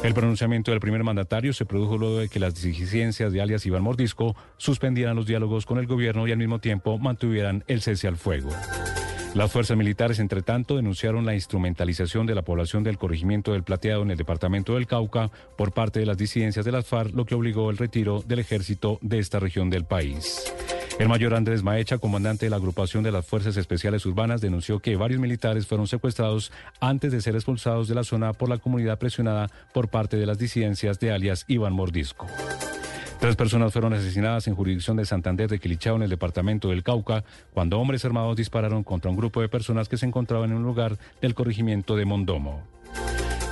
El 0.03 0.13
pronunciamiento 0.13 0.71
del 0.71 0.81
primer 0.81 1.05
mandatario 1.05 1.53
se 1.53 1.63
produjo 1.65 1.97
luego 1.97 2.17
de 2.17 2.27
que 2.27 2.41
las 2.41 2.61
disidencias 2.61 3.31
de 3.31 3.41
alias 3.41 3.65
Iván 3.65 3.83
Mordisco 3.83 4.35
suspendieran 4.57 5.15
los 5.15 5.27
diálogos 5.27 5.65
con 5.65 5.77
el 5.77 5.87
gobierno 5.87 6.27
y 6.27 6.33
al 6.33 6.37
mismo 6.37 6.59
tiempo 6.59 6.97
mantuvieran 6.97 7.63
el 7.67 7.81
cese 7.81 8.09
al 8.09 8.17
fuego. 8.17 8.49
Las 9.37 9.51
fuerzas 9.51 9.77
militares, 9.77 10.17
entre 10.17 10.41
tanto, 10.41 10.77
denunciaron 10.77 11.23
la 11.23 11.35
instrumentalización 11.35 12.25
de 12.25 12.33
la 12.33 12.41
población 12.41 12.83
del 12.83 12.97
corregimiento 12.97 13.53
del 13.53 13.61
Plateado 13.61 14.01
en 14.01 14.09
el 14.09 14.17
departamento 14.17 14.73
del 14.73 14.87
Cauca 14.87 15.29
por 15.55 15.73
parte 15.73 15.99
de 15.99 16.07
las 16.07 16.17
disidencias 16.17 16.65
de 16.65 16.71
las 16.71 16.87
FARC, 16.87 17.13
lo 17.13 17.23
que 17.23 17.35
obligó 17.35 17.69
el 17.69 17.77
retiro 17.77 18.23
del 18.25 18.39
ejército 18.39 18.97
de 19.03 19.19
esta 19.19 19.39
región 19.39 19.69
del 19.69 19.85
país. 19.85 20.51
El 20.97 21.07
mayor 21.07 21.35
Andrés 21.35 21.61
Maecha, 21.61 21.99
comandante 21.99 22.47
de 22.47 22.49
la 22.49 22.55
agrupación 22.55 23.03
de 23.03 23.11
las 23.11 23.27
Fuerzas 23.27 23.55
Especiales 23.57 24.07
Urbanas, 24.07 24.41
denunció 24.41 24.79
que 24.79 24.95
varios 24.95 25.21
militares 25.21 25.67
fueron 25.67 25.85
secuestrados 25.85 26.51
antes 26.79 27.11
de 27.11 27.21
ser 27.21 27.35
expulsados 27.35 27.87
de 27.87 27.93
la 27.93 28.03
zona 28.03 28.33
por 28.33 28.49
la 28.49 28.57
comunidad 28.57 28.97
presionada 28.97 29.51
por 29.71 29.87
parte 29.89 30.17
de 30.17 30.25
las 30.25 30.39
disidencias 30.39 30.99
de 30.99 31.11
alias 31.11 31.45
Iván 31.47 31.73
Mordisco. 31.73 32.25
Tres 33.19 33.35
personas 33.35 33.73
fueron 33.73 33.93
asesinadas 33.93 34.47
en 34.47 34.55
jurisdicción 34.55 34.97
de 34.97 35.05
Santander 35.05 35.49
de 35.49 35.59
Quilichao, 35.59 35.95
en 35.95 36.03
el 36.03 36.09
departamento 36.09 36.69
del 36.69 36.83
Cauca, 36.83 37.23
cuando 37.51 37.79
hombres 37.79 38.05
armados 38.05 38.35
dispararon 38.35 38.83
contra 38.83 39.09
un 39.09 39.17
grupo 39.17 39.41
de 39.41 39.49
personas 39.49 39.89
que 39.89 39.97
se 39.97 40.05
encontraban 40.05 40.51
en 40.51 40.57
un 40.57 40.63
lugar 40.63 40.99
del 41.19 41.33
corregimiento 41.33 41.95
de 41.95 42.05
Mondomo. 42.05 42.61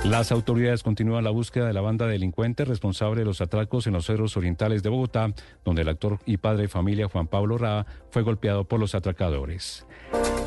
Las 0.04 0.30
autoridades 0.30 0.84
continúan 0.84 1.24
la 1.24 1.30
búsqueda 1.30 1.66
de 1.66 1.72
la 1.72 1.80
banda 1.80 2.06
delincuente 2.06 2.64
responsable 2.64 3.22
de 3.22 3.24
los 3.24 3.40
atracos 3.40 3.88
en 3.88 3.94
los 3.94 4.06
cerros 4.06 4.36
orientales 4.36 4.84
de 4.84 4.88
Bogotá, 4.88 5.32
donde 5.64 5.82
el 5.82 5.88
actor 5.88 6.20
y 6.26 6.36
padre 6.36 6.62
de 6.62 6.68
familia 6.68 7.08
Juan 7.08 7.26
Pablo 7.26 7.58
Ra 7.58 7.86
fue 8.10 8.22
golpeado 8.22 8.64
por 8.64 8.78
los 8.78 8.94
atracadores. 8.94 9.84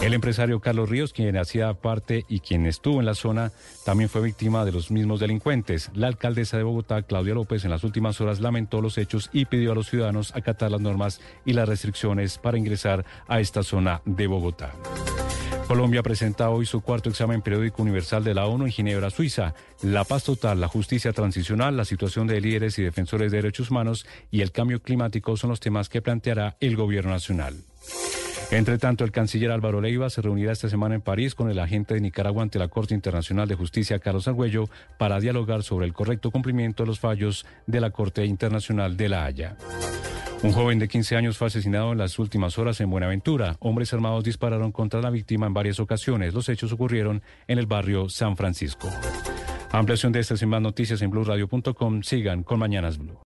El 0.01 0.13
empresario 0.13 0.61
Carlos 0.61 0.89
Ríos, 0.89 1.11
quien 1.11 1.37
hacía 1.37 1.73
parte 1.73 2.25
y 2.29 2.39
quien 2.39 2.65
estuvo 2.65 2.99
en 2.99 3.05
la 3.05 3.15
zona, 3.15 3.51
también 3.83 4.09
fue 4.09 4.21
víctima 4.21 4.63
de 4.63 4.71
los 4.71 4.91
mismos 4.91 5.19
delincuentes. 5.19 5.91
La 5.93 6.07
alcaldesa 6.07 6.57
de 6.57 6.63
Bogotá, 6.63 7.01
Claudia 7.01 7.33
López, 7.33 7.65
en 7.65 7.69
las 7.69 7.83
últimas 7.83 8.19
horas 8.21 8.39
lamentó 8.39 8.81
los 8.81 8.97
hechos 8.97 9.29
y 9.33 9.45
pidió 9.45 9.73
a 9.73 9.75
los 9.75 9.89
ciudadanos 9.89 10.33
acatar 10.35 10.71
las 10.71 10.79
normas 10.79 11.19
y 11.45 11.53
las 11.53 11.67
restricciones 11.67 12.37
para 12.37 12.57
ingresar 12.57 13.05
a 13.27 13.41
esta 13.41 13.61
zona 13.61 14.01
de 14.05 14.27
Bogotá. 14.27 14.73
Colombia 15.67 16.01
presenta 16.01 16.49
hoy 16.49 16.65
su 16.65 16.81
cuarto 16.81 17.09
examen 17.09 17.43
periódico 17.43 17.83
universal 17.83 18.23
de 18.23 18.33
la 18.33 18.47
ONU 18.47 18.65
en 18.65 18.71
Ginebra, 18.71 19.11
Suiza. 19.11 19.53
La 19.83 20.03
paz 20.03 20.23
total, 20.23 20.59
la 20.59 20.67
justicia 20.67 21.13
transicional, 21.13 21.77
la 21.77 21.85
situación 21.85 22.25
de 22.25 22.41
líderes 22.41 22.79
y 22.79 22.83
defensores 22.83 23.31
de 23.31 23.37
derechos 23.37 23.69
humanos 23.69 24.07
y 24.31 24.41
el 24.41 24.51
cambio 24.51 24.81
climático 24.81 25.37
son 25.37 25.51
los 25.51 25.59
temas 25.59 25.87
que 25.87 26.01
planteará 26.01 26.57
el 26.59 26.75
gobierno 26.75 27.11
nacional. 27.11 27.57
Entre 28.51 28.79
tanto, 28.79 29.03
el 29.03 29.11
canciller 29.11 29.51
Álvaro 29.51 29.79
Leiva 29.79 30.09
se 30.09 30.23
reunirá 30.23 30.51
esta 30.51 30.69
semana 30.69 30.95
en 30.95 31.01
París 31.01 31.35
con 31.35 31.51
el 31.51 31.59
agente 31.59 31.93
de 31.93 32.01
Nicaragua 32.01 32.41
ante 32.41 32.57
la 32.57 32.67
Corte 32.67 32.95
Internacional 32.95 33.47
de 33.47 33.53
Justicia, 33.53 33.99
Carlos 33.99 34.27
Argüello, 34.27 34.65
para 34.97 35.19
dialogar 35.19 35.61
sobre 35.61 35.85
el 35.85 35.93
correcto 35.93 36.31
cumplimiento 36.31 36.81
de 36.83 36.87
los 36.87 36.99
fallos 36.99 37.45
de 37.67 37.79
la 37.79 37.91
Corte 37.91 38.25
Internacional 38.25 38.97
de 38.97 39.09
La 39.09 39.25
Haya. 39.25 39.55
Un 40.41 40.51
joven 40.51 40.79
de 40.79 40.87
15 40.87 41.15
años 41.15 41.37
fue 41.37 41.47
asesinado 41.47 41.91
en 41.91 41.99
las 41.99 42.17
últimas 42.17 42.57
horas 42.57 42.79
en 42.81 42.89
Buenaventura. 42.89 43.57
Hombres 43.59 43.93
armados 43.93 44.23
dispararon 44.23 44.71
contra 44.71 45.01
la 45.01 45.09
víctima 45.11 45.45
en 45.45 45.53
varias 45.53 45.79
ocasiones. 45.79 46.33
Los 46.33 46.49
hechos 46.49 46.71
ocurrieron 46.71 47.21
en 47.47 47.59
el 47.59 47.67
barrio 47.67 48.09
San 48.09 48.35
Francisco. 48.35 48.89
Ampliación 49.71 50.11
de 50.11 50.21
estas 50.21 50.41
y 50.41 50.45
más 50.47 50.61
noticias 50.61 51.01
en 51.01 51.11
blueradio.com. 51.11 52.01
Sigan 52.01 52.43
con 52.43 52.57
Mañanas 52.57 52.97
Blue. 52.97 53.19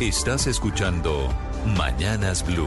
Estás 0.00 0.46
escuchando 0.46 1.28
Mañanas 1.76 2.46
Blue. 2.46 2.66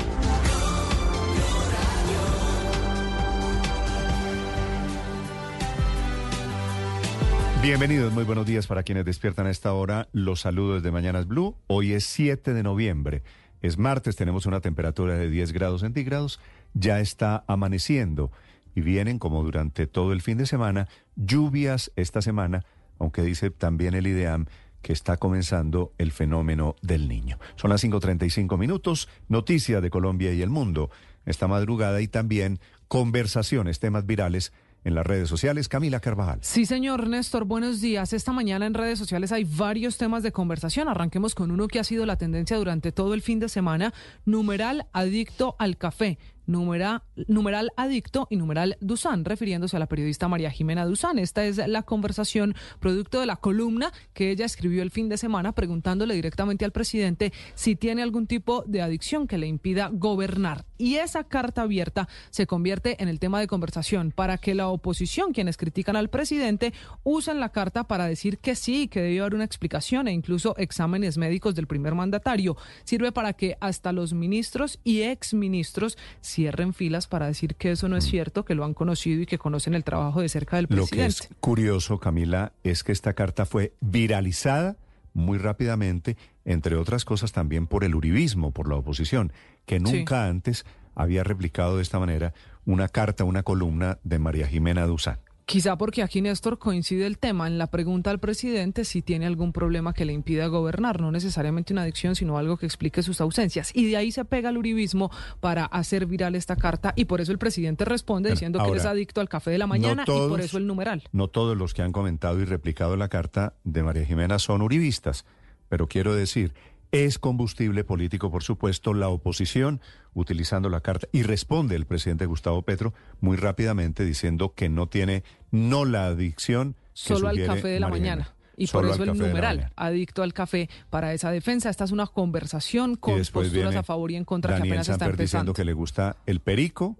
Bienvenidos, 7.67 8.13
muy 8.13 8.23
buenos 8.23 8.45
días 8.45 8.65
para 8.65 8.83
quienes 8.83 9.03
despiertan 9.03 9.45
a 9.45 9.49
esta 9.49 9.73
hora. 9.73 10.07
Los 10.13 10.39
saludos 10.39 10.83
de 10.83 10.89
Mañanas 10.89 11.27
Blue. 11.27 11.57
Hoy 11.67 11.91
es 11.91 12.05
7 12.05 12.53
de 12.53 12.63
noviembre. 12.63 13.23
Es 13.61 13.77
martes, 13.77 14.15
tenemos 14.15 14.45
una 14.45 14.61
temperatura 14.61 15.17
de 15.17 15.29
10 15.29 15.51
grados 15.51 15.81
centígrados, 15.81 16.39
ya 16.73 17.01
está 17.01 17.43
amaneciendo 17.45 18.31
y 18.73 18.79
vienen, 18.79 19.19
como 19.19 19.43
durante 19.43 19.85
todo 19.85 20.13
el 20.13 20.21
fin 20.21 20.37
de 20.37 20.45
semana, 20.45 20.87
lluvias 21.17 21.91
esta 21.97 22.21
semana, 22.21 22.63
aunque 22.99 23.21
dice 23.21 23.49
también 23.51 23.95
el 23.95 24.07
IDEAM 24.07 24.45
que 24.81 24.93
está 24.93 25.17
comenzando 25.17 25.91
el 25.97 26.13
fenómeno 26.13 26.77
del 26.81 27.09
niño. 27.09 27.37
Son 27.57 27.69
las 27.69 27.83
5.35 27.83 28.57
minutos, 28.57 29.09
noticia 29.27 29.81
de 29.81 29.89
Colombia 29.89 30.31
y 30.31 30.41
el 30.41 30.49
mundo 30.49 30.89
esta 31.25 31.49
madrugada 31.49 31.99
y 31.99 32.07
también 32.07 32.59
conversaciones, 32.87 33.79
temas 33.79 34.05
virales 34.05 34.53
en 34.87 34.95
las 34.95 35.05
redes 35.05 35.27
sociales. 35.27 35.67
Camila 35.67 35.99
Carvajal. 35.99 36.39
Sí, 36.41 36.65
señor 36.65 37.07
Néstor, 37.07 37.43
buenos 37.43 37.81
días. 37.81 38.13
Esta 38.13 38.31
mañana 38.31 38.65
en 38.65 38.73
redes 38.73 38.97
sociales 38.97 39.33
hay 39.33 39.43
varios 39.43 39.97
temas 39.97 40.23
de 40.23 40.31
conversación. 40.31 40.87
Arranquemos 40.87 41.35
con 41.35 41.51
uno 41.51 41.67
que 41.67 41.79
ha 41.79 41.83
sido 41.83 42.05
la 42.05 42.15
tendencia 42.15 42.55
durante 42.55 42.93
todo 42.93 43.13
el 43.13 43.21
fin 43.21 43.39
de 43.39 43.49
semana, 43.49 43.93
numeral 44.25 44.87
adicto 44.93 45.57
al 45.59 45.77
café 45.77 46.17
numeral, 46.47 47.03
numeral 47.27 47.71
adicto 47.77 48.27
y 48.29 48.37
numeral 48.37 48.77
Dusan, 48.81 49.25
refiriéndose 49.25 49.75
a 49.75 49.79
la 49.79 49.87
periodista 49.87 50.27
María 50.27 50.49
Jimena 50.49 50.85
Dusan. 50.85 51.19
Esta 51.19 51.45
es 51.45 51.57
la 51.57 51.83
conversación 51.83 52.55
producto 52.79 53.19
de 53.19 53.25
la 53.25 53.35
columna 53.35 53.91
que 54.13 54.31
ella 54.31 54.45
escribió 54.45 54.81
el 54.81 54.91
fin 54.91 55.09
de 55.09 55.17
semana 55.17 55.53
preguntándole 55.53 56.15
directamente 56.15 56.65
al 56.65 56.71
presidente 56.71 57.31
si 57.53 57.75
tiene 57.75 58.01
algún 58.01 58.27
tipo 58.27 58.63
de 58.65 58.81
adicción 58.81 59.27
que 59.27 59.37
le 59.37 59.47
impida 59.47 59.89
gobernar. 59.91 60.65
Y 60.77 60.95
esa 60.95 61.23
carta 61.23 61.63
abierta 61.63 62.07
se 62.29 62.47
convierte 62.47 63.01
en 63.01 63.09
el 63.09 63.19
tema 63.19 63.39
de 63.39 63.47
conversación 63.47 64.11
para 64.11 64.37
que 64.37 64.55
la 64.55 64.67
oposición, 64.67 65.33
quienes 65.33 65.57
critican 65.57 65.95
al 65.95 66.09
presidente, 66.09 66.73
usen 67.03 67.39
la 67.39 67.49
carta 67.49 67.85
para 67.85 68.05
decir 68.05 68.37
que 68.37 68.55
sí, 68.55 68.87
que 68.87 69.01
debe 69.01 69.19
haber 69.19 69.35
una 69.35 69.43
explicación 69.43 70.07
e 70.07 70.13
incluso 70.13 70.55
exámenes 70.57 71.17
médicos 71.17 71.55
del 71.55 71.67
primer 71.67 71.95
mandatario. 71.95 72.57
Sirve 72.83 73.11
para 73.11 73.33
que 73.33 73.57
hasta 73.59 73.91
los 73.91 74.13
ministros 74.13 74.79
y 74.83 75.01
exministros 75.01 75.97
cierren 76.37 76.75
filas 76.75 77.07
para 77.07 77.25
decir 77.25 77.55
que 77.55 77.71
eso 77.71 77.89
no 77.89 77.97
es 77.97 78.03
cierto, 78.03 78.45
que 78.45 78.53
lo 78.53 78.63
han 78.63 78.75
conocido 78.75 79.23
y 79.23 79.25
que 79.25 79.39
conocen 79.39 79.73
el 79.73 79.83
trabajo 79.83 80.21
de 80.21 80.29
cerca 80.29 80.57
del 80.57 80.67
presidente. 80.67 80.95
Lo 80.95 81.01
que 81.01 81.07
es 81.07 81.29
curioso, 81.39 81.99
Camila, 81.99 82.53
es 82.63 82.83
que 82.83 82.91
esta 82.91 83.13
carta 83.13 83.47
fue 83.47 83.73
viralizada 83.81 84.77
muy 85.15 85.39
rápidamente, 85.39 86.15
entre 86.45 86.75
otras 86.75 87.05
cosas 87.05 87.31
también 87.31 87.65
por 87.65 87.83
el 87.83 87.95
uribismo, 87.95 88.51
por 88.51 88.69
la 88.69 88.75
oposición, 88.75 89.33
que 89.65 89.79
nunca 89.79 90.27
antes 90.27 90.63
había 90.93 91.23
replicado 91.23 91.77
de 91.77 91.81
esta 91.81 91.97
manera 91.97 92.35
una 92.65 92.87
carta, 92.87 93.23
una 93.23 93.41
columna 93.41 93.97
de 94.03 94.19
María 94.19 94.47
Jimena 94.47 94.85
Duzán. 94.85 95.17
Quizá 95.47 95.77
porque 95.77 96.03
aquí, 96.03 96.21
Néstor, 96.21 96.59
coincide 96.59 97.07
el 97.07 97.19
tema 97.19 97.47
en 97.47 97.57
la 97.57 97.67
pregunta 97.67 98.11
al 98.11 98.19
presidente 98.19 98.83
si 98.83 99.01
tiene 99.01 99.25
algún 99.25 99.53
problema 99.53 99.93
que 99.93 100.03
le 100.03 100.11
impida 100.11 100.47
gobernar, 100.47 100.99
no 100.99 101.09
necesariamente 101.09 101.71
una 101.71 101.83
adicción, 101.83 102.15
sino 102.15 102.37
algo 102.37 102.57
que 102.57 102.65
explique 102.65 103.01
sus 103.01 103.21
ausencias. 103.21 103.71
Y 103.73 103.89
de 103.89 103.95
ahí 103.95 104.11
se 104.11 104.25
pega 104.25 104.49
el 104.49 104.57
uribismo 104.57 105.09
para 105.39 105.63
hacer 105.63 106.05
viral 106.05 106.35
esta 106.35 106.57
carta 106.57 106.91
y 106.97 107.05
por 107.05 107.21
eso 107.21 107.31
el 107.31 107.37
presidente 107.37 107.85
responde 107.85 108.29
diciendo 108.29 108.59
que 108.61 108.75
es 108.75 108.83
adicto 108.83 109.21
al 109.21 109.29
café 109.29 109.51
de 109.51 109.57
la 109.57 109.67
mañana 109.67 110.03
y 110.03 110.27
por 110.27 110.41
eso 110.41 110.57
el 110.57 110.67
numeral. 110.67 111.03
No 111.13 111.29
todos 111.29 111.55
los 111.55 111.73
que 111.73 111.81
han 111.81 111.93
comentado 111.93 112.41
y 112.41 112.43
replicado 112.43 112.97
la 112.97 113.07
carta 113.07 113.53
de 113.63 113.83
María 113.83 114.03
Jimena 114.03 114.39
son 114.39 114.61
uribistas, 114.61 115.23
pero 115.69 115.87
quiero 115.87 116.13
decir, 116.13 116.55
es 116.91 117.19
combustible 117.19 117.83
político, 117.83 118.31
por 118.31 118.43
supuesto, 118.43 118.93
la 118.93 119.09
oposición 119.09 119.81
utilizando 120.13 120.69
la 120.69 120.81
carta. 120.81 121.07
Y 121.11 121.23
responde 121.23 121.75
el 121.75 121.85
presidente 121.85 122.25
Gustavo 122.25 122.61
Petro 122.61 122.93
muy 123.19 123.37
rápidamente 123.37 124.05
diciendo 124.05 124.53
que 124.53 124.69
no 124.69 124.87
tiene, 124.87 125.23
no 125.51 125.85
la 125.85 126.07
adicción. 126.07 126.75
Solo 126.93 127.27
al 127.27 127.45
café 127.45 127.67
de 127.67 127.79
la 127.79 127.89
mañana. 127.89 128.33
Y 128.59 128.65
por 128.67 128.85
eso 128.87 129.03
el 129.03 129.15
numeral, 129.15 129.71
adicto 129.75 130.23
al 130.23 130.33
café, 130.33 130.67
para 130.89 131.13
esa 131.13 131.29
defensa. 131.29 131.69
Esta 131.69 131.83
es 131.83 131.91
una 131.91 132.07
conversación 132.07 132.95
con 132.95 133.21
posturas 133.31 133.75
a 133.75 133.83
favor 133.83 134.11
y 134.11 134.15
en 134.15 134.25
contra 134.25 134.53
Daniel 134.53 134.67
que 134.67 134.71
apenas 134.71 134.89
está 134.89 135.05
empezando. 135.05 135.23
diciendo 135.23 135.53
que 135.53 135.63
le 135.63 135.73
gusta 135.73 136.17
el 136.25 136.39
perico. 136.39 136.97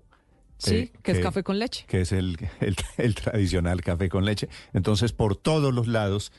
Sí, 0.59 0.76
eh, 0.76 0.91
que, 1.01 1.14
es 1.14 1.19
café 1.19 1.43
con 1.43 1.57
leche. 1.57 1.85
Que 1.88 2.01
es 2.01 2.11
el, 2.11 2.38
el 2.97 3.15
tradicional 3.15 3.81
café 3.81 4.07
con 4.07 4.23
leche. 4.23 4.49
Entonces, 4.73 5.14
por 5.14 5.35
todos 5.35 5.73
los 5.73 5.88
lados, 5.88 6.31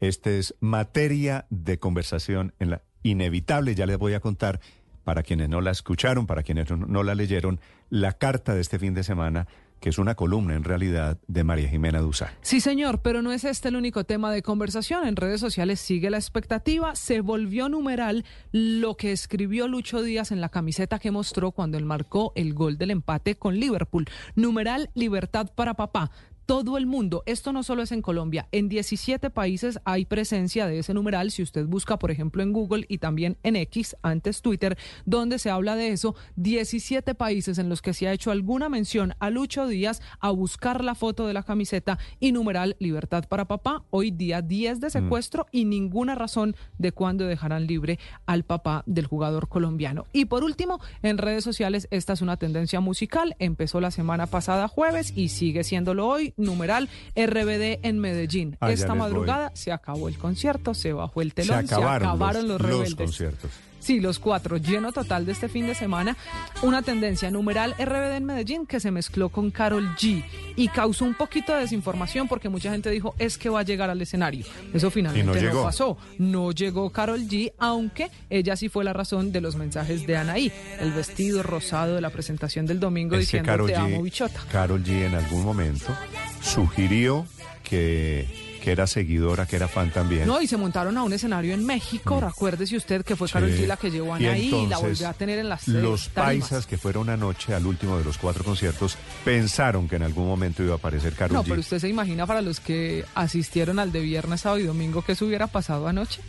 este 0.00 0.38
es 0.38 0.54
materia 0.60 1.46
de 1.50 1.78
conversación 1.78 2.54
en 2.58 2.70
la 2.70 2.82
inevitable. 3.02 3.74
Ya 3.74 3.86
les 3.86 3.98
voy 3.98 4.14
a 4.14 4.20
contar 4.20 4.60
para 5.04 5.22
quienes 5.22 5.48
no 5.48 5.60
la 5.60 5.70
escucharon, 5.70 6.26
para 6.26 6.42
quienes 6.42 6.70
no 6.70 7.02
la 7.02 7.14
leyeron, 7.14 7.60
la 7.88 8.12
carta 8.12 8.54
de 8.54 8.60
este 8.60 8.78
fin 8.78 8.94
de 8.94 9.02
semana 9.02 9.46
que 9.80 9.88
es 9.88 9.98
una 9.98 10.14
columna 10.14 10.54
en 10.54 10.62
realidad 10.62 11.18
de 11.26 11.42
María 11.42 11.68
Jimena 11.68 12.00
Duzá. 12.00 12.34
Sí, 12.42 12.60
señor, 12.60 13.00
pero 13.00 13.22
no 13.22 13.32
es 13.32 13.44
este 13.44 13.68
el 13.68 13.76
único 13.76 14.04
tema 14.04 14.30
de 14.30 14.42
conversación. 14.42 15.06
En 15.06 15.16
redes 15.16 15.40
sociales 15.40 15.80
sigue 15.80 16.10
la 16.10 16.18
expectativa. 16.18 16.94
Se 16.94 17.22
volvió 17.22 17.68
numeral 17.68 18.24
lo 18.52 18.96
que 18.96 19.10
escribió 19.10 19.68
Lucho 19.68 20.02
Díaz 20.02 20.32
en 20.32 20.42
la 20.42 20.50
camiseta 20.50 20.98
que 20.98 21.10
mostró 21.10 21.52
cuando 21.52 21.78
él 21.78 21.86
marcó 21.86 22.32
el 22.36 22.52
gol 22.52 22.76
del 22.76 22.90
empate 22.90 23.36
con 23.36 23.58
Liverpool. 23.58 24.06
Numeral 24.34 24.90
Libertad 24.94 25.50
para 25.54 25.74
papá 25.74 26.10
todo 26.50 26.78
el 26.78 26.86
mundo. 26.86 27.22
Esto 27.26 27.52
no 27.52 27.62
solo 27.62 27.84
es 27.84 27.92
en 27.92 28.02
Colombia, 28.02 28.48
en 28.50 28.68
17 28.68 29.30
países 29.30 29.78
hay 29.84 30.04
presencia 30.04 30.66
de 30.66 30.80
ese 30.80 30.94
numeral. 30.94 31.30
Si 31.30 31.44
usted 31.44 31.64
busca, 31.64 31.96
por 31.96 32.10
ejemplo, 32.10 32.42
en 32.42 32.52
Google 32.52 32.86
y 32.88 32.98
también 32.98 33.36
en 33.44 33.54
X, 33.54 33.94
antes 34.02 34.42
Twitter, 34.42 34.76
donde 35.04 35.38
se 35.38 35.48
habla 35.48 35.76
de 35.76 35.90
eso, 35.92 36.16
17 36.34 37.14
países 37.14 37.58
en 37.58 37.68
los 37.68 37.82
que 37.82 37.94
se 37.94 38.08
ha 38.08 38.12
hecho 38.12 38.32
alguna 38.32 38.68
mención 38.68 39.14
a 39.20 39.30
Lucho 39.30 39.68
Díaz 39.68 40.02
a 40.18 40.32
buscar 40.32 40.82
la 40.82 40.96
foto 40.96 41.28
de 41.28 41.34
la 41.34 41.44
camiseta 41.44 42.00
y 42.18 42.32
numeral 42.32 42.74
Libertad 42.80 43.26
para 43.28 43.44
Papá. 43.44 43.84
Hoy 43.90 44.10
día 44.10 44.42
10 44.42 44.80
de 44.80 44.88
mm. 44.88 44.90
secuestro 44.90 45.46
y 45.52 45.66
ninguna 45.66 46.16
razón 46.16 46.56
de 46.78 46.90
cuándo 46.90 47.28
dejarán 47.28 47.68
libre 47.68 48.00
al 48.26 48.42
papá 48.42 48.82
del 48.86 49.06
jugador 49.06 49.46
colombiano. 49.46 50.06
Y 50.12 50.24
por 50.24 50.42
último, 50.42 50.80
en 51.04 51.16
redes 51.18 51.44
sociales, 51.44 51.86
esta 51.92 52.14
es 52.14 52.22
una 52.22 52.38
tendencia 52.38 52.80
musical. 52.80 53.36
Empezó 53.38 53.80
la 53.80 53.92
semana 53.92 54.26
pasada 54.26 54.66
jueves 54.66 55.12
y 55.14 55.28
sigue 55.28 55.62
siéndolo 55.62 56.08
hoy 56.08 56.34
numeral 56.40 56.88
RBD 57.16 57.80
en 57.82 57.98
Medellín. 57.98 58.56
Ah, 58.60 58.72
Esta 58.72 58.94
madrugada 58.94 59.52
se 59.54 59.72
acabó 59.72 60.08
el 60.08 60.18
concierto, 60.18 60.74
se 60.74 60.92
bajó 60.92 61.22
el 61.22 61.34
telón, 61.34 61.66
se 61.66 61.74
acabaron, 61.74 62.48
los, 62.48 62.60
rebeldes. 62.60 62.94
conciertos. 62.94 63.50
Sí, 63.80 63.98
los 63.98 64.18
cuatro, 64.18 64.58
lleno 64.58 64.92
total 64.92 65.26
de 65.26 65.32
este 65.32 65.48
fin 65.48 65.66
de 65.66 65.74
semana. 65.74 66.16
Una 66.62 66.82
tendencia 66.82 67.30
numeral 67.30 67.74
RBD 67.78 68.16
en 68.16 68.24
Medellín 68.26 68.66
que 68.66 68.78
se 68.78 68.90
mezcló 68.90 69.30
con 69.30 69.50
Carol 69.50 69.96
G 69.96 70.22
y 70.54 70.68
causó 70.68 71.06
un 71.06 71.14
poquito 71.14 71.54
de 71.54 71.60
desinformación 71.60 72.28
porque 72.28 72.48
mucha 72.48 72.70
gente 72.70 72.90
dijo 72.90 73.14
es 73.18 73.38
que 73.38 73.48
va 73.48 73.60
a 73.60 73.62
llegar 73.62 73.90
al 73.90 74.00
escenario. 74.00 74.44
Eso 74.72 74.90
finalmente 74.90 75.42
no, 75.50 75.62
pasó. 75.62 75.96
No 76.18 76.52
llegó 76.52 76.90
Carol 76.90 77.20
G, 77.20 77.52
aunque 77.58 78.10
ella 78.28 78.54
sí 78.56 78.68
fue 78.68 78.84
la 78.84 78.92
razón 78.92 79.32
de 79.32 79.40
los 79.40 79.56
mensajes 79.56 80.06
de 80.06 80.16
Anaí. 80.16 80.52
El 80.78 80.92
vestido 80.92 81.42
rosado 81.42 81.94
de 81.94 82.00
la 82.00 82.10
presentación 82.10 82.66
del 82.66 82.78
domingo 82.78 83.16
diciendo 83.16 83.66
te 83.66 83.74
amo 83.74 84.02
bichota. 84.02 84.40
Carol 84.52 84.84
G 84.84 85.06
en 85.06 85.14
algún 85.14 85.42
momento 85.42 85.96
sugirió 86.42 87.26
que 87.62 88.49
que 88.60 88.72
era 88.72 88.86
seguidora, 88.86 89.46
que 89.46 89.56
era 89.56 89.68
fan 89.68 89.90
también. 89.90 90.26
No, 90.26 90.40
y 90.40 90.46
se 90.46 90.56
montaron 90.56 90.96
a 90.96 91.02
un 91.02 91.12
escenario 91.12 91.54
en 91.54 91.64
México. 91.64 92.20
Mm. 92.20 92.24
Recuérdese 92.24 92.76
usted 92.76 93.04
que 93.04 93.16
fue 93.16 93.28
Carol 93.28 93.50
G 93.50 93.66
la 93.66 93.76
que 93.76 93.90
llevó 93.90 94.12
a 94.12 94.16
Anaí 94.16 94.54
y, 94.54 94.66
la 94.66 94.78
volvió 94.78 95.08
a 95.08 95.12
tener 95.14 95.38
en 95.38 95.48
las 95.48 95.66
Los 95.66 96.08
paisas 96.08 96.66
que 96.66 96.78
fueron 96.78 97.08
anoche 97.10 97.54
al 97.54 97.66
último 97.66 97.98
de 97.98 98.04
los 98.04 98.18
cuatro 98.18 98.44
conciertos 98.44 98.96
pensaron 99.24 99.88
que 99.88 99.96
en 99.96 100.02
algún 100.02 100.26
momento 100.26 100.62
iba 100.62 100.74
a 100.74 100.76
aparecer 100.76 101.14
Carol 101.14 101.36
G. 101.36 101.40
No, 101.40 101.44
pero 101.44 101.60
usted 101.60 101.78
se 101.78 101.88
imagina 101.88 102.26
para 102.26 102.42
los 102.42 102.60
que 102.60 103.04
asistieron 103.14 103.78
al 103.78 103.92
de 103.92 104.00
viernes, 104.00 104.42
sábado 104.42 104.60
y 104.60 104.64
domingo, 104.64 105.02
¿qué 105.02 105.14
se 105.14 105.24
hubiera 105.24 105.46
pasado 105.46 105.88
anoche? 105.88 106.20